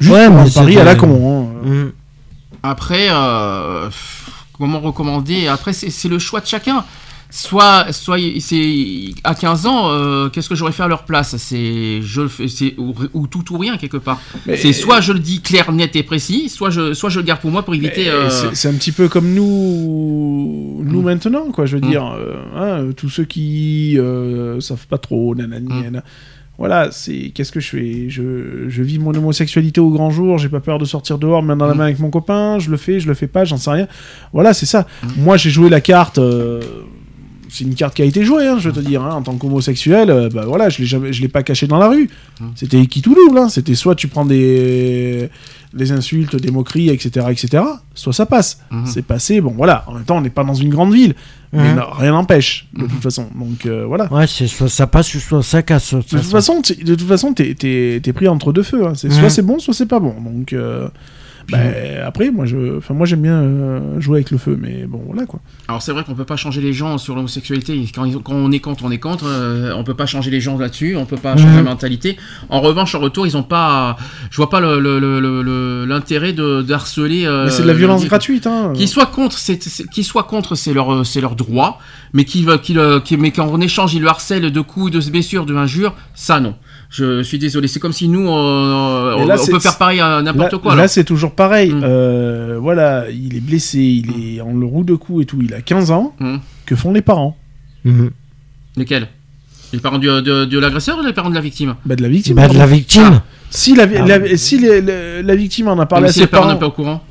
juste 0.00 0.12
Ouais, 0.14 0.26
pour 0.28 0.38
un 0.38 0.48
pari 0.50 0.78
à 0.78 0.84
la 0.84 0.94
con, 0.94 1.50
hein. 1.64 1.68
Mm. 1.68 1.92
Après, 2.62 3.06
euh, 3.10 3.88
comment 4.52 4.80
recommander? 4.80 5.46
Après, 5.48 5.72
c'est 5.72 5.90
c'est 5.90 6.08
le 6.08 6.18
choix 6.18 6.40
de 6.40 6.46
chacun. 6.46 6.84
Soit, 7.30 7.92
soit 7.92 8.18
c'est 8.40 9.10
à 9.24 9.34
15 9.34 9.66
ans, 9.66 9.90
euh, 9.90 10.28
qu'est-ce 10.28 10.48
que 10.48 10.54
j'aurais 10.54 10.72
fait 10.72 10.82
à 10.84 10.88
leur 10.88 11.04
place? 11.04 11.36
C'est 11.36 12.00
je 12.02 12.22
c'est 12.48 12.74
ou, 12.78 12.94
ou 13.14 13.26
tout 13.26 13.52
ou 13.54 13.58
rien 13.58 13.76
quelque 13.76 13.96
part. 13.96 14.20
C'est 14.56 14.72
soit 14.72 15.00
je 15.00 15.12
le 15.12 15.18
dis 15.18 15.40
clair, 15.40 15.70
net 15.72 15.94
et 15.96 16.02
précis, 16.02 16.48
soit 16.48 16.70
je, 16.70 16.94
soit 16.94 17.10
je 17.10 17.20
le 17.20 17.26
garde 17.26 17.40
pour 17.40 17.50
moi 17.50 17.62
pour 17.62 17.74
éviter. 17.74 18.08
Euh, 18.08 18.30
c'est- 18.30 18.68
un 18.68 18.74
petit 18.74 18.92
peu 18.92 19.08
comme 19.08 19.32
nous, 19.34 20.80
nous 20.84 21.00
Mm. 21.00 21.04
maintenant, 21.04 21.50
quoi. 21.52 21.66
Je 21.66 21.76
veux 21.76 21.86
Mm. 21.86 21.90
dire, 21.90 22.06
euh, 22.16 22.34
hein, 22.88 22.90
tous 22.96 23.08
ceux 23.08 23.24
qui 23.24 23.98
savent 24.60 24.86
pas 24.86 24.98
trop, 24.98 25.34
nanani, 25.34 25.68
Mm. 25.68 25.82
nana. 25.82 26.04
Voilà, 26.58 26.88
c'est 26.90 27.32
qu'est-ce 27.34 27.52
que 27.52 27.60
je 27.60 27.68
fais? 27.68 28.06
Je, 28.08 28.64
je 28.68 28.82
vis 28.82 28.98
mon 28.98 29.12
homosexualité 29.14 29.78
au 29.78 29.90
grand 29.90 30.08
jour, 30.08 30.38
j'ai 30.38 30.48
pas 30.48 30.60
peur 30.60 30.78
de 30.78 30.86
sortir 30.86 31.18
dehors, 31.18 31.42
main 31.42 31.54
dans 31.54 31.66
la 31.66 31.74
Mm. 31.74 31.76
main 31.76 31.84
avec 31.84 31.98
mon 31.98 32.08
copain, 32.08 32.58
je 32.58 32.70
le 32.70 32.78
fais, 32.78 32.98
je 32.98 33.06
le 33.08 33.12
fais 33.14 33.26
pas, 33.26 33.44
j'en 33.44 33.58
sais 33.58 33.70
rien. 33.70 33.86
Voilà, 34.32 34.54
c'est 34.54 34.64
ça. 34.64 34.86
Moi, 35.18 35.36
j'ai 35.36 35.50
joué 35.50 35.68
la 35.68 35.82
carte. 35.82 36.16
euh, 36.16 36.62
c'est 37.56 37.64
une 37.64 37.74
carte 37.74 37.94
qui 37.94 38.02
a 38.02 38.04
été 38.04 38.22
jouée, 38.24 38.46
hein, 38.46 38.58
je 38.58 38.68
veux 38.68 38.74
te 38.74 38.86
dire, 38.86 39.02
hein, 39.02 39.12
en 39.14 39.22
tant 39.22 39.34
qu'homosexuel, 39.36 40.10
euh, 40.10 40.28
bah 40.32 40.44
voilà, 40.46 40.68
je 40.68 40.78
l'ai 40.78 40.86
jamais, 40.86 41.12
je 41.12 41.22
l'ai 41.22 41.28
pas 41.28 41.42
caché 41.42 41.66
dans 41.66 41.78
la 41.78 41.88
rue. 41.88 42.08
C'était 42.54 42.84
qui 42.86 43.02
tout 43.02 43.14
double, 43.14 43.38
hein. 43.38 43.48
C'était 43.48 43.74
soit 43.74 43.94
tu 43.94 44.08
prends 44.08 44.26
des, 44.26 45.30
des 45.72 45.92
insultes, 45.92 46.36
des 46.36 46.50
moqueries, 46.50 46.90
etc., 46.90 47.26
etc., 47.30 47.62
soit 47.94 48.12
ça 48.12 48.26
passe. 48.26 48.60
Mhm. 48.70 48.86
C'est 48.86 49.02
passé, 49.02 49.40
bon 49.40 49.54
voilà. 49.56 49.84
En 49.86 49.94
même 49.94 50.04
temps, 50.04 50.18
on 50.18 50.20
n'est 50.20 50.30
pas 50.30 50.44
dans 50.44 50.54
une 50.54 50.68
grande 50.70 50.92
ville, 50.92 51.14
mais 51.52 51.74
non, 51.74 51.84
rien 51.96 52.10
n'empêche, 52.12 52.68
de 52.74 52.82
toute 52.86 53.02
façon. 53.02 53.28
Donc 53.34 53.64
euh, 53.66 53.84
voilà. 53.86 54.12
Ouais, 54.12 54.26
c'est 54.26 54.46
soit 54.46 54.68
ça 54.68 54.86
passe, 54.86 55.14
ou 55.14 55.20
soit 55.20 55.42
ça 55.42 55.62
casse. 55.62 55.94
De 55.94 56.00
toute 56.02 56.20
façon, 56.22 56.60
t'es- 56.60 56.74
de 56.74 56.94
toute 56.94 57.08
façon, 57.08 57.32
t'es, 57.32 57.54
t'es- 57.54 58.00
t'es 58.02 58.12
pris 58.12 58.28
entre 58.28 58.52
deux 58.52 58.62
feux. 58.62 58.86
hein. 58.86 58.92
C'est 58.94 59.10
soit 59.10 59.30
c'est 59.30 59.42
bon, 59.42 59.58
soit 59.58 59.72
c'est 59.74 59.86
pas 59.86 60.00
bon. 60.00 60.14
Donc 60.20 60.52
euh, 60.52 60.88
bah, 61.50 61.58
après, 62.04 62.30
moi, 62.30 62.44
je, 62.46 62.78
enfin, 62.78 62.94
moi, 62.94 63.06
j'aime 63.06 63.22
bien 63.22 63.40
euh, 63.40 64.00
jouer 64.00 64.18
avec 64.18 64.30
le 64.30 64.38
feu, 64.38 64.58
mais 64.60 64.84
bon, 64.86 65.02
voilà 65.06 65.26
quoi. 65.26 65.40
Alors 65.68 65.80
c'est 65.82 65.92
vrai 65.92 66.02
qu'on 66.04 66.14
peut 66.14 66.24
pas 66.24 66.36
changer 66.36 66.60
les 66.60 66.72
gens 66.72 66.98
sur 66.98 67.14
l'homosexualité. 67.14 67.84
Quand, 67.94 68.04
ils- 68.04 68.18
quand 68.18 68.34
on 68.34 68.50
est 68.52 68.58
contre, 68.60 68.84
on 68.84 68.90
est 68.90 68.98
contre. 68.98 69.24
euh, 69.26 69.72
on 69.76 69.84
peut 69.84 69.94
pas 69.94 70.06
changer 70.06 70.30
les 70.30 70.40
gens 70.40 70.58
là-dessus. 70.58 70.96
On 70.96 71.04
peut 71.06 71.16
pas 71.16 71.36
changer 71.36 71.48
Mhm. 71.50 71.56
la 71.56 71.62
mentalité. 71.62 72.16
En 72.48 72.60
revanche, 72.60 72.94
en 72.94 73.00
retour, 73.00 73.26
ils 73.26 73.36
ont 73.36 73.42
pas. 73.42 73.96
Je 74.30 74.36
vois 74.36 74.50
pas 74.50 74.60
le- 74.60 74.80
le- 74.80 74.98
le- 74.98 75.20
le- 75.42 75.84
l'intérêt 75.86 76.32
de 76.32 76.62
d'harceler. 76.62 77.26
euh, 77.26 77.44
mais 77.44 77.50
c'est 77.50 77.62
de 77.62 77.66
la 77.68 77.72
le- 77.72 77.78
violence 77.78 78.02
le- 78.02 78.08
gratuite. 78.08 78.46
Hein. 78.46 78.72
Qu'ils 78.74 78.88
soient 78.88 79.06
contre, 79.06 79.38
c'est 79.38 79.58
qu'ils 79.92 80.04
soient 80.04 80.24
contre, 80.24 80.54
c'est 80.54 80.72
leur 80.74 81.04
c'est 81.06 81.20
leur 81.20 81.36
droit. 81.36 81.78
Mais 82.12 82.24
qui 82.24 82.46
qui, 82.62 82.76
qui 83.04 83.16
mais 83.16 83.30
qu'en 83.30 83.60
échange 83.60 83.94
ils 83.94 84.00
le 84.02 84.08
harcèlent 84.08 84.50
de 84.50 84.60
coups, 84.60 84.90
de 84.90 85.10
blessures, 85.10 85.46
de 85.46 85.54
injures, 85.54 85.94
ça 86.14 86.40
non. 86.40 86.54
Je 86.88 87.22
suis 87.22 87.38
désolé. 87.38 87.66
C'est 87.68 87.80
comme 87.80 87.92
si 87.92 88.08
nous 88.08 88.28
on, 88.28 89.16
Mais 89.16 89.22
on- 89.22 89.26
là, 89.26 89.34
on 89.38 89.42
c'est- 89.42 89.50
peut 89.52 89.58
faire 89.58 89.76
pareil 89.76 90.00
à 90.00 90.22
n'importe 90.22 90.58
quoi. 90.58 90.74
là, 90.76 90.86
c'est 90.88 91.04
toujours 91.04 91.32
pareil. 91.32 91.72
Mm. 91.72 91.80
Euh, 91.84 92.58
voilà, 92.60 93.06
il 93.10 93.36
est 93.36 93.40
blessé, 93.40 93.78
il 93.80 94.36
est 94.36 94.40
en 94.40 94.52
le 94.54 94.64
roue 94.66 94.84
de 94.84 94.94
coups 94.94 95.22
et 95.24 95.26
tout. 95.26 95.38
Il 95.42 95.52
a 95.54 95.60
15 95.60 95.90
ans. 95.90 96.14
Mm. 96.20 96.36
Que 96.64 96.76
font 96.76 96.92
les 96.92 97.02
parents 97.02 97.36
Mhm. 97.84 98.10
Lesquels? 98.76 99.08
Les 99.72 99.78
parents 99.80 99.98
du- 99.98 100.06
de, 100.06 100.44
de 100.44 100.58
l'agresseur 100.58 100.98
ou 100.98 101.02
les 101.04 101.12
parents 101.12 101.30
de 101.30 101.34
la 101.34 101.40
victime? 101.40 101.74
Bah, 101.84 101.96
De 101.96 102.02
la 102.02 102.08
victime. 102.08 102.36
Bah, 102.36 102.46
de 102.48 102.56
la 102.56 102.66
victime. 102.66 103.20
Si, 103.50 103.74
la, 103.74 103.84
Ah. 103.84 104.06
la- 104.06 104.36
si 104.36 104.58
les- 104.58 105.22
la 105.22 105.34
victime 105.36 105.68
en 105.68 105.78
a 105.78 105.86
parlé 105.86 106.04
Mais 106.04 106.08
à 106.08 106.12
si 106.12 106.18
ses 106.20 106.24
les 106.24 106.26
parents 106.28 106.46
n'étaient 106.46 106.60
pas 106.60 106.66
au 106.66 106.70
courant? 106.72 107.02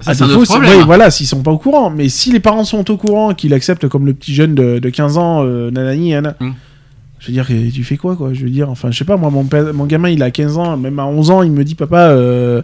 Ça, 0.00 0.12
un 0.12 0.28
défaut, 0.28 0.44
problème. 0.44 0.78
oui, 0.78 0.84
voilà, 0.86 1.10
s'ils 1.10 1.26
sont 1.26 1.42
pas 1.42 1.50
au 1.50 1.58
courant. 1.58 1.90
Mais 1.90 2.08
si 2.08 2.30
les 2.30 2.38
parents 2.40 2.64
sont 2.64 2.88
au 2.90 2.96
courant, 2.96 3.34
qu'ils 3.34 3.52
acceptent 3.52 3.88
comme 3.88 4.06
le 4.06 4.14
petit 4.14 4.32
jeune 4.34 4.54
de, 4.54 4.78
de 4.78 4.90
15 4.90 5.18
ans, 5.18 5.42
euh, 5.44 5.70
nanani, 5.70 6.12
nana, 6.12 6.36
Mm. 6.38 6.50
Je 7.18 7.26
veux 7.26 7.32
dire, 7.32 7.46
tu 7.72 7.84
fais 7.84 7.96
quoi, 7.96 8.14
quoi? 8.16 8.32
Je 8.32 8.44
veux 8.44 8.50
dire, 8.50 8.70
enfin, 8.70 8.90
je 8.90 8.98
sais 8.98 9.04
pas, 9.04 9.16
moi, 9.16 9.30
mon, 9.30 9.46
mon 9.74 9.86
gamin, 9.86 10.08
il 10.08 10.22
a 10.22 10.30
15 10.30 10.56
ans, 10.58 10.76
même 10.76 10.98
à 10.98 11.06
11 11.06 11.30
ans, 11.30 11.42
il 11.42 11.50
me 11.52 11.64
dit, 11.64 11.74
papa, 11.74 12.10
euh, 12.10 12.62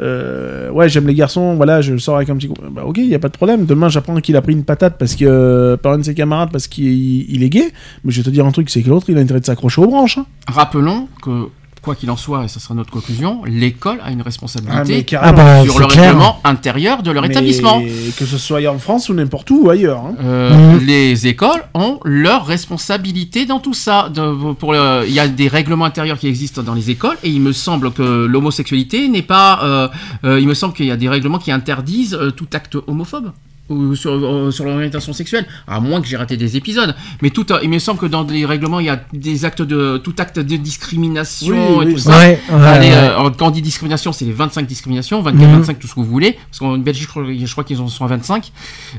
euh, 0.00 0.70
ouais, 0.70 0.88
j'aime 0.88 1.06
les 1.06 1.14
garçons, 1.14 1.54
voilà, 1.54 1.80
je 1.82 1.96
sors 1.98 2.16
avec 2.16 2.28
un 2.30 2.36
petit. 2.36 2.48
Bah, 2.72 2.82
ok, 2.84 2.98
il 2.98 3.06
y 3.06 3.14
a 3.14 3.18
pas 3.18 3.28
de 3.28 3.36
problème. 3.36 3.64
Demain, 3.66 3.88
j'apprends 3.88 4.16
qu'il 4.16 4.36
a 4.36 4.42
pris 4.42 4.52
une 4.52 4.64
patate 4.64 4.96
parce 4.98 5.14
que, 5.14 5.24
euh, 5.26 5.76
par 5.76 5.92
un 5.92 5.98
de 5.98 6.02
ses 6.02 6.14
camarades 6.14 6.50
parce 6.50 6.66
qu'il 6.66 7.30
il 7.30 7.42
est 7.42 7.50
gay. 7.50 7.72
Mais 8.04 8.12
je 8.12 8.20
vais 8.20 8.24
te 8.24 8.30
dire 8.30 8.46
un 8.46 8.50
truc, 8.52 8.70
c'est 8.70 8.82
que 8.82 8.88
l'autre, 8.88 9.06
il 9.10 9.18
a 9.18 9.20
intérêt 9.20 9.40
de 9.40 9.46
s'accrocher 9.46 9.80
aux 9.82 9.86
branches. 9.86 10.18
hein. 10.18 10.26
Rappelons 10.48 11.08
que, 11.22 11.48
quoi 11.82 11.96
qu'il 11.96 12.10
en 12.12 12.16
soit, 12.16 12.44
et 12.44 12.48
ça 12.48 12.60
sera 12.60 12.74
notre 12.74 12.90
conclusion, 12.92 13.42
l'école 13.44 13.98
a 14.04 14.12
une 14.12 14.20
Ah, 14.20 14.24
responsabilité. 14.24 15.16
Ah 15.20 15.32
bah, 15.32 15.64
sur 15.64 15.80
le 15.80 15.86
clair. 15.86 16.04
règlement 16.04 16.38
intérieur 16.44 17.02
de 17.02 17.10
leur 17.10 17.22
Mais 17.24 17.28
établissement. 17.30 17.82
Que 18.16 18.24
ce 18.24 18.38
soit 18.38 18.64
en 18.68 18.78
France 18.78 19.08
ou 19.08 19.14
n'importe 19.14 19.50
où 19.50 19.68
ailleurs. 19.68 19.98
hein. 19.98 20.14
Euh, 20.22 20.74
Mhm. 20.76 20.86
Les 20.86 21.26
écoles 21.26 21.62
ont 21.74 21.98
leur 22.04 22.46
responsabilité 22.46 23.46
dans 23.46 23.58
tout 23.58 23.74
ça. 23.74 24.08
De- 24.14 24.52
pour 24.54 24.72
le- 24.72 25.04
il 25.08 25.12
y 25.12 25.20
a 25.20 25.26
des 25.28 25.48
règlements 25.48 25.84
intérieurs 25.84 26.18
qui 26.18 26.28
existent 26.28 26.62
dans 26.62 26.74
les 26.74 26.88
écoles 26.90 27.16
et 27.24 27.28
il 27.30 27.40
me 27.40 27.52
semble 27.52 27.90
que 27.92 28.26
l'homosexualité 28.26 29.08
n'est 29.08 29.22
pas. 29.22 29.60
euh, 29.64 29.88
euh, 30.24 30.40
il 30.40 30.46
me 30.46 30.54
semble 30.54 30.74
qu'il 30.74 30.86
y 30.86 30.90
a 30.90 30.96
des 30.96 31.08
règlements 31.08 31.38
qui 31.38 31.50
interdisent 31.50 32.14
euh, 32.14 32.30
tout 32.30 32.46
acte 32.52 32.76
homophobe. 32.86 33.32
Ou 33.72 33.94
sur, 33.96 34.12
euh, 34.12 34.50
sur 34.50 34.64
l'orientation 34.64 35.12
sexuelle, 35.12 35.46
à 35.66 35.80
moins 35.80 36.00
que 36.00 36.06
j'ai 36.08 36.16
raté 36.16 36.36
des 36.36 36.56
épisodes. 36.56 36.94
Mais 37.22 37.30
tout, 37.30 37.50
euh, 37.52 37.58
il 37.62 37.70
me 37.70 37.78
semble 37.78 37.98
que 37.98 38.06
dans 38.06 38.24
les 38.24 38.44
règlements, 38.44 38.80
il 38.80 38.86
y 38.86 38.90
a 38.90 39.02
des 39.12 39.44
actes 39.44 39.62
de 39.62 39.98
tout 39.98 40.14
acte 40.18 40.38
de 40.38 40.56
discrimination 40.56 41.78
Oui, 41.78 41.84
et 41.84 41.86
oui. 41.88 41.92
tout 41.94 42.00
ça. 42.00 42.18
Ouais, 42.18 42.38
ouais, 42.50 42.54
Allez, 42.66 42.88
ouais. 42.88 42.94
euh, 42.94 43.30
quand 43.38 43.48
on 43.48 43.50
dit 43.50 43.62
discrimination, 43.62 44.12
c'est 44.12 44.24
les 44.24 44.32
25 44.32 44.66
discriminations, 44.66 45.22
24, 45.22 45.48
Mhm. 45.48 45.56
25, 45.58 45.78
tout 45.78 45.86
ce 45.86 45.94
que 45.94 46.00
vous 46.00 46.06
voulez. 46.06 46.36
Parce 46.50 46.58
qu'en 46.58 46.76
Belgique, 46.78 47.08
je 47.14 47.52
crois, 47.52 47.64
qu'ils 47.64 47.80
en 47.80 47.88
sont 47.88 48.04
à 48.04 48.08
25. 48.08 48.52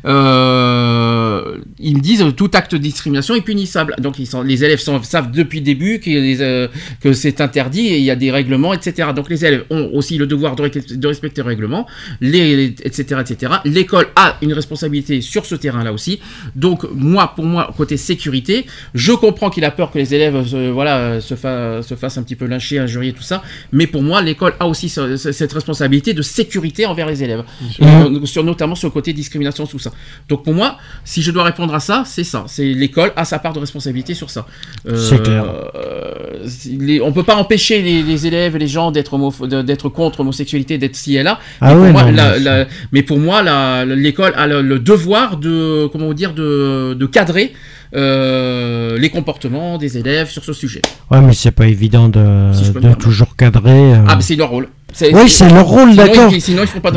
Euh, 0.05 1.57
ils 1.79 1.95
me 1.95 2.01
disent 2.01 2.25
tout 2.35 2.49
acte 2.53 2.73
de 2.73 2.77
discrimination 2.77 3.35
est 3.35 3.41
punissable. 3.41 3.95
Donc 3.99 4.19
ils 4.19 4.25
sont, 4.27 4.41
les 4.41 4.63
élèves 4.63 4.79
sont- 4.79 5.01
savent 5.03 5.31
depuis 5.31 5.59
le 5.59 5.65
début 5.65 5.99
que, 5.99 6.09
les, 6.09 6.41
euh, 6.41 6.67
que 7.01 7.13
c'est 7.13 7.41
interdit 7.41 7.87
et 7.87 7.97
il 7.97 8.03
y 8.03 8.11
a 8.11 8.15
des 8.15 8.31
règlements, 8.31 8.73
etc. 8.73 9.09
Donc 9.15 9.29
les 9.29 9.45
élèves 9.45 9.65
ont 9.69 9.89
aussi 9.93 10.17
le 10.17 10.27
devoir 10.27 10.55
de, 10.55 10.63
respecter 11.07 11.41
le 11.41 11.47
règlement, 11.47 11.87
les, 12.21 12.75
etc., 12.83 13.21
etc. 13.21 13.53
L'école 13.65 14.07
a 14.15 14.37
une 14.41 14.53
responsabilité 14.63 15.21
sur 15.21 15.43
ce 15.45 15.55
terrain-là 15.55 15.91
aussi. 15.97 16.13
Donc 16.55 16.79
moi, 16.95 17.25
pour 17.35 17.45
moi, 17.53 17.63
côté 17.77 17.95
sécurité, 17.97 18.65
je 19.05 19.13
comprends 19.23 19.49
qu'il 19.53 19.65
a 19.65 19.71
peur 19.71 19.87
que 19.91 19.99
les 20.03 20.09
élèves 20.15 20.37
se, 20.51 20.69
voilà, 20.71 21.19
se, 21.21 21.35
fa- 21.35 21.81
se 21.89 21.95
fassent 21.95 22.17
un 22.17 22.23
petit 22.23 22.35
peu 22.41 22.45
lyncher, 22.53 22.79
injurier, 22.79 23.13
tout 23.13 23.27
ça. 23.31 23.37
Mais 23.71 23.87
pour 23.93 24.01
moi, 24.09 24.21
l'école 24.21 24.53
a 24.59 24.65
aussi 24.67 24.87
ce- 24.89 25.17
ce- 25.23 25.31
cette 25.39 25.53
responsabilité 25.59 26.13
de 26.13 26.21
sécurité 26.21 26.85
envers 26.85 27.07
les 27.13 27.19
élèves. 27.25 27.43
Euh, 27.81 28.25
sur, 28.25 28.43
notamment 28.43 28.75
sur 28.75 28.87
le 28.87 28.93
côté 28.99 29.13
discrimination, 29.13 29.65
tout 29.67 29.79
ça. 29.79 29.91
Donc 30.29 30.43
pour 30.45 30.53
moi, 30.53 30.77
si 31.03 31.21
je 31.21 31.31
dois 31.31 31.43
répondre 31.43 31.73
à 31.75 31.79
ça, 31.79 32.03
c'est 32.05 32.23
ça. 32.23 32.45
C'est 32.47 32.65
l'école 32.83 33.11
a 33.15 33.25
sa 33.25 33.37
part 33.39 33.53
de 33.53 33.59
responsabilité 33.59 34.13
sur 34.13 34.29
ça. 34.29 34.45
Euh, 34.87 34.95
C'est 35.09 35.21
clair. 35.21 35.43
euh, 35.45 36.47
les- 36.87 37.01
on 37.01 37.11
peut 37.11 37.23
pas 37.31 37.35
empêcher 37.35 37.81
les, 37.81 38.01
les 38.03 38.27
élèves 38.27 38.55
et 38.55 38.59
les 38.59 38.67
gens 38.67 38.91
d'être 38.91 39.89
contre 39.89 40.19
l'homosexualité, 40.21 40.77
d'être 40.77 40.95
ci 40.95 41.15
et 41.17 41.23
là. 41.23 41.39
Ah 41.61 41.73
mais, 41.75 41.81
pour 41.81 41.91
moi, 41.91 42.03
non, 42.03 42.11
la- 42.19 42.39
la- 42.39 42.65
mais 42.91 43.03
pour 43.03 43.19
moi, 43.19 43.37
l'école 43.85 44.33
a 44.35 44.45
le, 44.53 44.61
le 44.61 44.79
devoir 44.79 45.37
de 45.37 45.87
comment 45.91 46.07
vous 46.07 46.13
dire 46.13 46.33
de, 46.33 46.93
de 46.93 47.05
cadrer 47.05 47.53
euh, 47.95 48.97
les 48.97 49.09
comportements 49.09 49.77
des 49.77 49.97
élèves 49.97 50.29
sur 50.29 50.43
ce 50.43 50.53
sujet. 50.53 50.81
Ouais, 51.11 51.21
mais 51.21 51.33
c'est 51.33 51.51
pas 51.51 51.67
évident 51.67 52.09
de, 52.09 52.51
Si 52.53 52.71
de 52.71 52.93
toujours 52.93 53.35
cadrer. 53.35 53.93
euh. 53.93 54.05
Ah, 54.07 54.15
mais 54.15 54.21
c'est 54.21 54.35
leur 54.35 54.49
rôle. 54.49 54.67
Oui, 55.01 55.27
c'est 55.29 55.49
leur 55.49 55.65
rôle, 55.65 55.95
d'accord. 55.95 56.31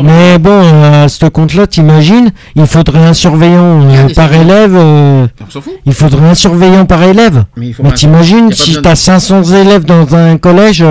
Mais 0.03 0.39
bon, 0.39 0.51
euh, 0.51 1.05
à 1.05 1.09
ce 1.09 1.27
compte-là, 1.27 1.67
t'imagines, 1.67 2.31
il 2.55 2.67
faudrait 2.67 2.99
un 3.07 3.15
surveillant 3.15 3.83
euh, 3.89 4.09
par 4.15 4.33
élève. 4.33 4.75
euh, 4.75 5.27
On 5.41 5.61
fout. 5.61 5.73
il 5.87 5.93
faudrait 5.95 6.29
un 6.29 6.35
surveillant 6.35 6.85
par 6.87 7.03
élève. 7.03 7.45
Mais 7.57 7.73
t'imagines, 7.95 8.53
si 8.53 8.75
de- 8.75 8.81
t'as 8.81 8.95
500 8.95 9.43
élèves 9.45 9.85
dans 9.85 10.15
un 10.15 10.37
collège, 10.39 10.85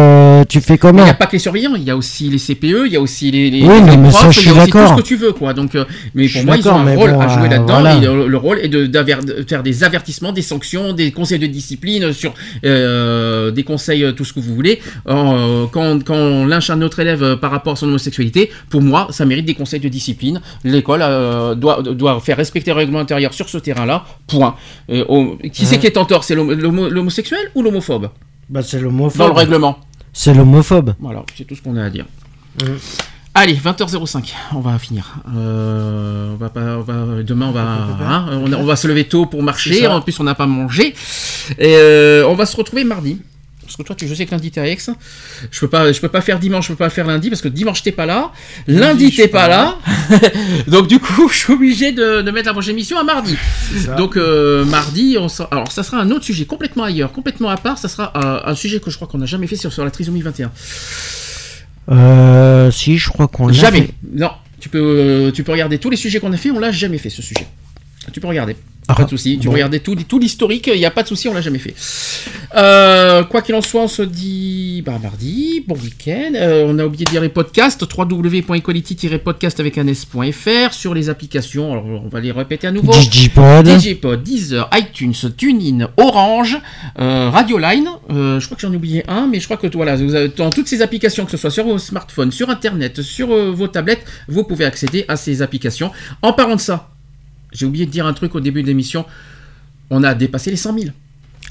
tu 0.49 0.61
fais 0.61 0.73
Mais 0.73 0.75
il 0.75 0.79
comment 0.79 1.03
n'y 1.03 1.09
a 1.09 1.13
pas 1.13 1.27
que 1.27 1.33
les 1.33 1.39
surveillants, 1.39 1.75
il 1.75 1.83
y 1.83 1.91
a 1.91 1.97
aussi 1.97 2.29
les 2.29 2.37
CPE, 2.39 2.85
il 2.87 2.93
y 2.93 2.95
a 2.95 3.01
aussi 3.01 3.31
les, 3.31 3.49
les, 3.49 3.61
Oui, 3.63 3.75
les 3.89 3.97
mais 3.97 4.11
ça, 4.11 4.31
je 4.31 4.39
suis 4.39 4.49
aussi 4.51 4.59
tout 4.71 4.77
d'accord. 4.77 4.97
ce 4.97 5.01
que 5.01 5.07
tu 5.07 5.15
veux, 5.15 5.31
quoi. 5.33 5.53
Donc, 5.53 5.71
mais 6.15 6.27
pour 6.27 6.43
moi, 6.45 6.57
ils 6.57 6.67
ont 6.67 6.71
d'accord, 6.73 6.87
un 6.87 6.95
rôle 6.95 7.11
bon, 7.13 7.19
à 7.21 7.27
jouer 7.27 7.49
là-dedans. 7.49 7.79
voilà. 7.81 7.99
le, 7.99 8.27
le 8.27 8.37
rôle 8.37 8.59
est 8.61 8.67
de, 8.69 8.89
faire 9.47 9.63
des 9.63 9.83
avertissements, 9.83 10.31
des 10.31 10.41
sanctions, 10.41 10.93
des 10.93 11.11
conseils 11.11 11.39
de 11.39 11.47
discipline 11.47 12.11
sur 12.13 12.33
des 12.63 13.63
conseils, 13.63 14.05
tout 14.15 14.25
ce 14.25 14.33
que 14.33 14.39
vous 14.39 14.55
voulez. 14.55 14.79
Quand, 15.05 16.03
quand 16.03 16.15
on 16.15 16.45
lynche 16.45 16.69
un 16.69 16.81
autre 16.81 16.94
élève 16.99 17.23
euh, 17.23 17.35
par 17.35 17.51
rapport 17.51 17.73
à 17.73 17.75
son 17.75 17.87
homosexualité, 17.87 18.51
pour 18.69 18.81
moi, 18.81 19.07
ça 19.11 19.25
mérite 19.25 19.45
des 19.45 19.53
conseils 19.55 19.79
de 19.79 19.89
discipline. 19.89 20.41
L'école 20.63 21.01
euh, 21.03 21.55
doit, 21.55 21.81
doit 21.81 22.19
faire 22.19 22.37
respecter 22.37 22.71
le 22.71 22.77
règlement 22.77 22.99
intérieur 22.99 23.33
sur 23.33 23.49
ce 23.49 23.57
terrain-là. 23.57 24.05
Point. 24.27 24.55
Euh, 24.89 25.03
qui 25.53 25.65
c'est 25.65 25.77
qui 25.79 25.87
est 25.87 25.97
en 25.97 26.05
tort 26.05 26.23
C'est 26.23 26.35
l'homo- 26.35 26.53
l'homo- 26.53 26.89
l'homosexuel 26.89 27.51
ou 27.55 27.61
l'homophobe? 27.61 28.09
Bah, 28.49 28.61
c'est 28.61 28.77
dans 28.77 28.83
le 28.83 28.89
l'homophobe. 28.89 29.31
règlement 29.37 29.79
C'est 30.13 30.33
l'homophobe. 30.33 30.93
voilà, 30.99 31.23
c'est 31.37 31.45
tout 31.45 31.55
ce 31.55 31.61
qu'on 31.61 31.75
a 31.77 31.83
à 31.85 31.89
dire. 31.89 32.05
Mhm. 32.63 32.77
Allez, 33.37 33.53
20h05, 33.55 34.33
on 34.55 34.61
va 34.61 34.79
finir. 34.79 35.15
Euh, 35.35 36.31
on 36.33 36.35
va 36.37 36.47
pas, 36.49 36.77
on 36.77 36.81
va, 36.81 37.21
demain, 37.21 37.47
on 37.47 37.51
va, 37.51 37.61
hein, 37.61 38.25
on, 38.31 38.53
on 38.53 38.63
va 38.63 38.77
se 38.77 38.87
lever 38.87 39.03
tôt 39.03 39.25
pour 39.25 39.43
marcher. 39.43 39.85
En 39.87 39.99
plus, 39.99 40.17
on 40.21 40.23
n'a 40.23 40.35
pas 40.35 40.45
mangé. 40.47 40.93
Et 41.59 41.75
euh, 41.75 42.25
on 42.29 42.33
va 42.35 42.45
se 42.45 42.55
retrouver 42.55 42.85
mardi. 42.85 43.19
Parce 43.65 43.75
que 43.77 43.83
toi, 43.83 43.95
tu, 43.95 44.07
je 44.07 44.13
sais 44.13 44.25
que 44.25 44.31
lundi 44.31 44.51
t'es 44.51 44.61
à 44.61 44.67
Aix. 44.67 44.77
Je 45.51 45.59
peux 45.59 45.67
pas, 45.67 45.91
je 45.91 45.99
peux 45.99 46.07
pas 46.09 46.21
faire 46.21 46.39
dimanche, 46.39 46.65
je 46.65 46.69
peux 46.73 46.75
pas 46.77 46.89
faire 46.89 47.07
lundi 47.07 47.29
parce 47.29 47.41
que 47.41 47.47
dimanche 47.47 47.81
t'es 47.83 47.91
pas 47.91 48.05
là, 48.05 48.31
lundi 48.67 49.11
t'es 49.13 49.27
pas 49.27 49.47
pas 49.47 49.47
là. 49.47 49.77
Donc 50.67 50.87
du 50.87 50.99
coup, 50.99 51.27
je 51.31 51.35
suis 51.37 51.53
obligé 51.53 51.91
de, 51.91 52.21
de 52.21 52.31
mettre 52.31 52.47
la 52.47 52.53
prochaine 52.53 52.73
émission 52.75 52.97
à 52.99 53.03
mardi. 53.03 53.35
Donc 53.97 54.17
euh, 54.17 54.63
mardi, 54.65 55.17
on 55.19 55.27
sera- 55.29 55.49
alors 55.51 55.71
ça 55.71 55.83
sera 55.83 55.97
un 55.99 56.11
autre 56.11 56.25
sujet 56.25 56.45
complètement 56.45 56.83
ailleurs, 56.83 57.11
complètement 57.11 57.49
à 57.49 57.57
part. 57.57 57.77
Ça 57.77 57.87
sera 57.89 58.13
euh, 58.15 58.51
un 58.51 58.55
sujet 58.55 58.79
que 58.79 58.89
je 58.91 58.95
crois 58.95 59.07
qu'on 59.07 59.17
n'a 59.17 59.25
jamais 59.25 59.47
fait 59.47 59.55
sur, 59.55 59.73
sur 59.73 59.83
la 59.83 59.91
trisomie 59.91 60.21
21. 60.21 60.51
Euh, 61.91 62.71
si, 62.71 62.97
je 62.97 63.09
crois 63.09 63.27
qu'on 63.27 63.47
l'a 63.47 63.53
Jamais. 63.53 63.81
fait. 63.81 63.93
Non. 64.13 64.31
Tu 64.59 64.69
peux, 64.69 64.79
euh, 64.79 65.31
tu 65.31 65.43
peux 65.43 65.51
regarder 65.51 65.77
tous 65.77 65.89
les 65.89 65.97
sujets 65.97 66.19
qu'on 66.19 66.33
a 66.33 66.37
fait, 66.37 66.49
on 66.49 66.59
l'a 66.59 66.71
jamais 66.71 66.97
fait 66.97 67.09
ce 67.11 67.21
sujet. 67.21 67.45
Tu 68.11 68.19
peux 68.19 68.27
regarder. 68.27 68.55
Ah, 68.87 68.95
pas 68.95 69.03
de 69.05 69.09
souci. 69.09 69.39
Tu 69.39 69.47
bon. 69.47 69.53
regardais 69.53 69.79
tout, 69.79 69.95
tout 69.95 70.19
l'historique, 70.19 70.67
il 70.67 70.77
n'y 70.77 70.85
a 70.85 70.91
pas 70.91 71.03
de 71.03 71.07
souci, 71.07 71.27
on 71.27 71.33
l'a 71.33 71.41
jamais 71.41 71.59
fait. 71.59 71.73
Euh, 72.55 73.23
quoi 73.23 73.41
qu'il 73.41 73.55
en 73.55 73.61
soit, 73.61 73.81
on 73.81 73.87
se 73.87 74.03
dit 74.03 74.83
bah, 74.85 74.99
mardi, 75.01 75.63
bon 75.67 75.75
week-end. 75.75 76.33
Euh, 76.35 76.65
on 76.67 76.77
a 76.77 76.85
oublié 76.85 77.05
de 77.05 77.09
dire 77.09 77.21
les 77.21 77.29
podcasts, 77.29 77.81
www.equality-podcast 77.81 79.59
avec 79.59 79.77
un 79.77 79.87
s.fr 79.87 80.73
sur 80.73 80.93
les 80.93 81.09
applications. 81.09 81.71
Alors 81.71 81.85
on 81.85 82.07
va 82.07 82.19
les 82.19 82.31
répéter 82.31 82.67
à 82.67 82.71
nouveau. 82.71 82.91
Digipod. 82.91 83.65
Digipod, 83.65 84.21
Deezer, 84.21 84.69
iTunes, 84.73 85.13
TuneIn, 85.35 85.89
Orange, 85.97 86.57
euh, 86.99 87.29
Radioline. 87.31 87.89
Euh, 88.11 88.39
je 88.39 88.45
crois 88.45 88.55
que 88.55 88.61
j'en 88.61 88.71
ai 88.71 88.77
oublié 88.77 89.03
un, 89.07 89.27
mais 89.27 89.39
je 89.39 89.45
crois 89.45 89.57
que 89.57 89.67
voilà, 89.75 89.95
vous 89.95 90.13
avez, 90.13 90.29
dans 90.29 90.51
toutes 90.51 90.67
ces 90.67 90.81
applications, 90.81 91.25
que 91.25 91.31
ce 91.31 91.37
soit 91.37 91.51
sur 91.51 91.65
vos 91.65 91.79
smartphones, 91.79 92.31
sur 92.31 92.49
Internet, 92.49 93.01
sur 93.01 93.27
vos 93.27 93.67
tablettes, 93.67 94.05
vous 94.27 94.43
pouvez 94.43 94.65
accéder 94.65 95.05
à 95.07 95.15
ces 95.15 95.41
applications. 95.41 95.91
En 96.21 96.33
parlant 96.33 96.55
de 96.55 96.61
ça, 96.61 96.94
j'ai 97.55 97.65
oublié 97.65 97.85
de 97.85 97.91
dire 97.91 98.05
un 98.05 98.13
truc 98.13 98.35
au 98.35 98.39
début 98.39 98.61
de 98.61 98.67
l'émission. 98.67 99.05
On 99.89 100.03
a 100.03 100.13
dépassé 100.13 100.49
les 100.51 100.57
100 100.57 100.77
000. 100.79 100.85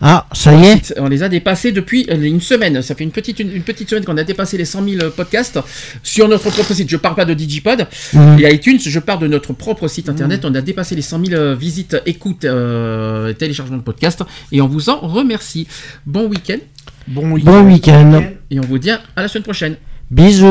Ah, 0.01 0.27
ça 0.33 0.53
y 0.53 0.65
est. 0.65 0.93
On 0.99 1.09
les 1.09 1.23
a 1.23 1.29
dépassés 1.29 1.71
depuis 1.71 2.05
euh, 2.11 2.21
une 2.21 2.41
semaine. 2.41 2.83
Ça 2.83 2.97
fait 2.97 3.05
une 3.05 3.13
petite, 3.13 3.39
une, 3.39 3.53
une 3.53 3.63
petite 3.63 3.89
semaine 3.89 4.05
qu'on 4.05 4.17
a 4.17 4.25
dépassé 4.25 4.59
les 4.59 4.65
100 4.65 4.85
000 4.89 5.11
podcasts 5.17 5.61
sur 6.03 6.27
notre 6.29 6.51
propre 6.51 6.75
site. 6.75 6.91
Je 6.91 6.97
parle 6.97 7.15
pas 7.15 7.25
de 7.25 7.33
Digipod 7.33 7.87
Mhm. 8.13 8.39
et 8.41 8.53
iTunes. 8.55 8.81
Je 8.85 8.99
parle 8.99 9.21
de 9.21 9.29
notre 9.29 9.53
propre 9.53 9.87
site 9.87 10.09
internet. 10.09 10.45
On 10.45 10.53
a 10.57 10.61
dépassé 10.63 10.97
les 10.97 11.03
100 11.03 11.25
000 11.27 11.41
euh, 11.41 11.55
visites, 11.55 11.97
écoutes, 12.07 12.45
euh, 12.45 13.33
téléchargements 13.35 13.77
de 13.77 13.83
podcasts 13.83 14.25
et 14.51 14.61
on 14.61 14.67
vous 14.67 14.89
en 14.91 14.99
remercie. 14.99 15.69
Bon 16.07 16.27
week-end 16.27 16.59
Bon 17.07 17.31
week-end. 17.31 17.53
Bon 17.53 17.63
week-end. 17.73 18.23
et 18.51 18.59
on 18.59 18.63
vous 18.63 18.79
dit 18.79 18.91
à 18.91 19.01
la 19.17 19.29
semaine 19.29 19.45
prochaine. 19.45 19.77
Bisous. 20.11 20.45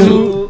Bisous. 0.00 0.49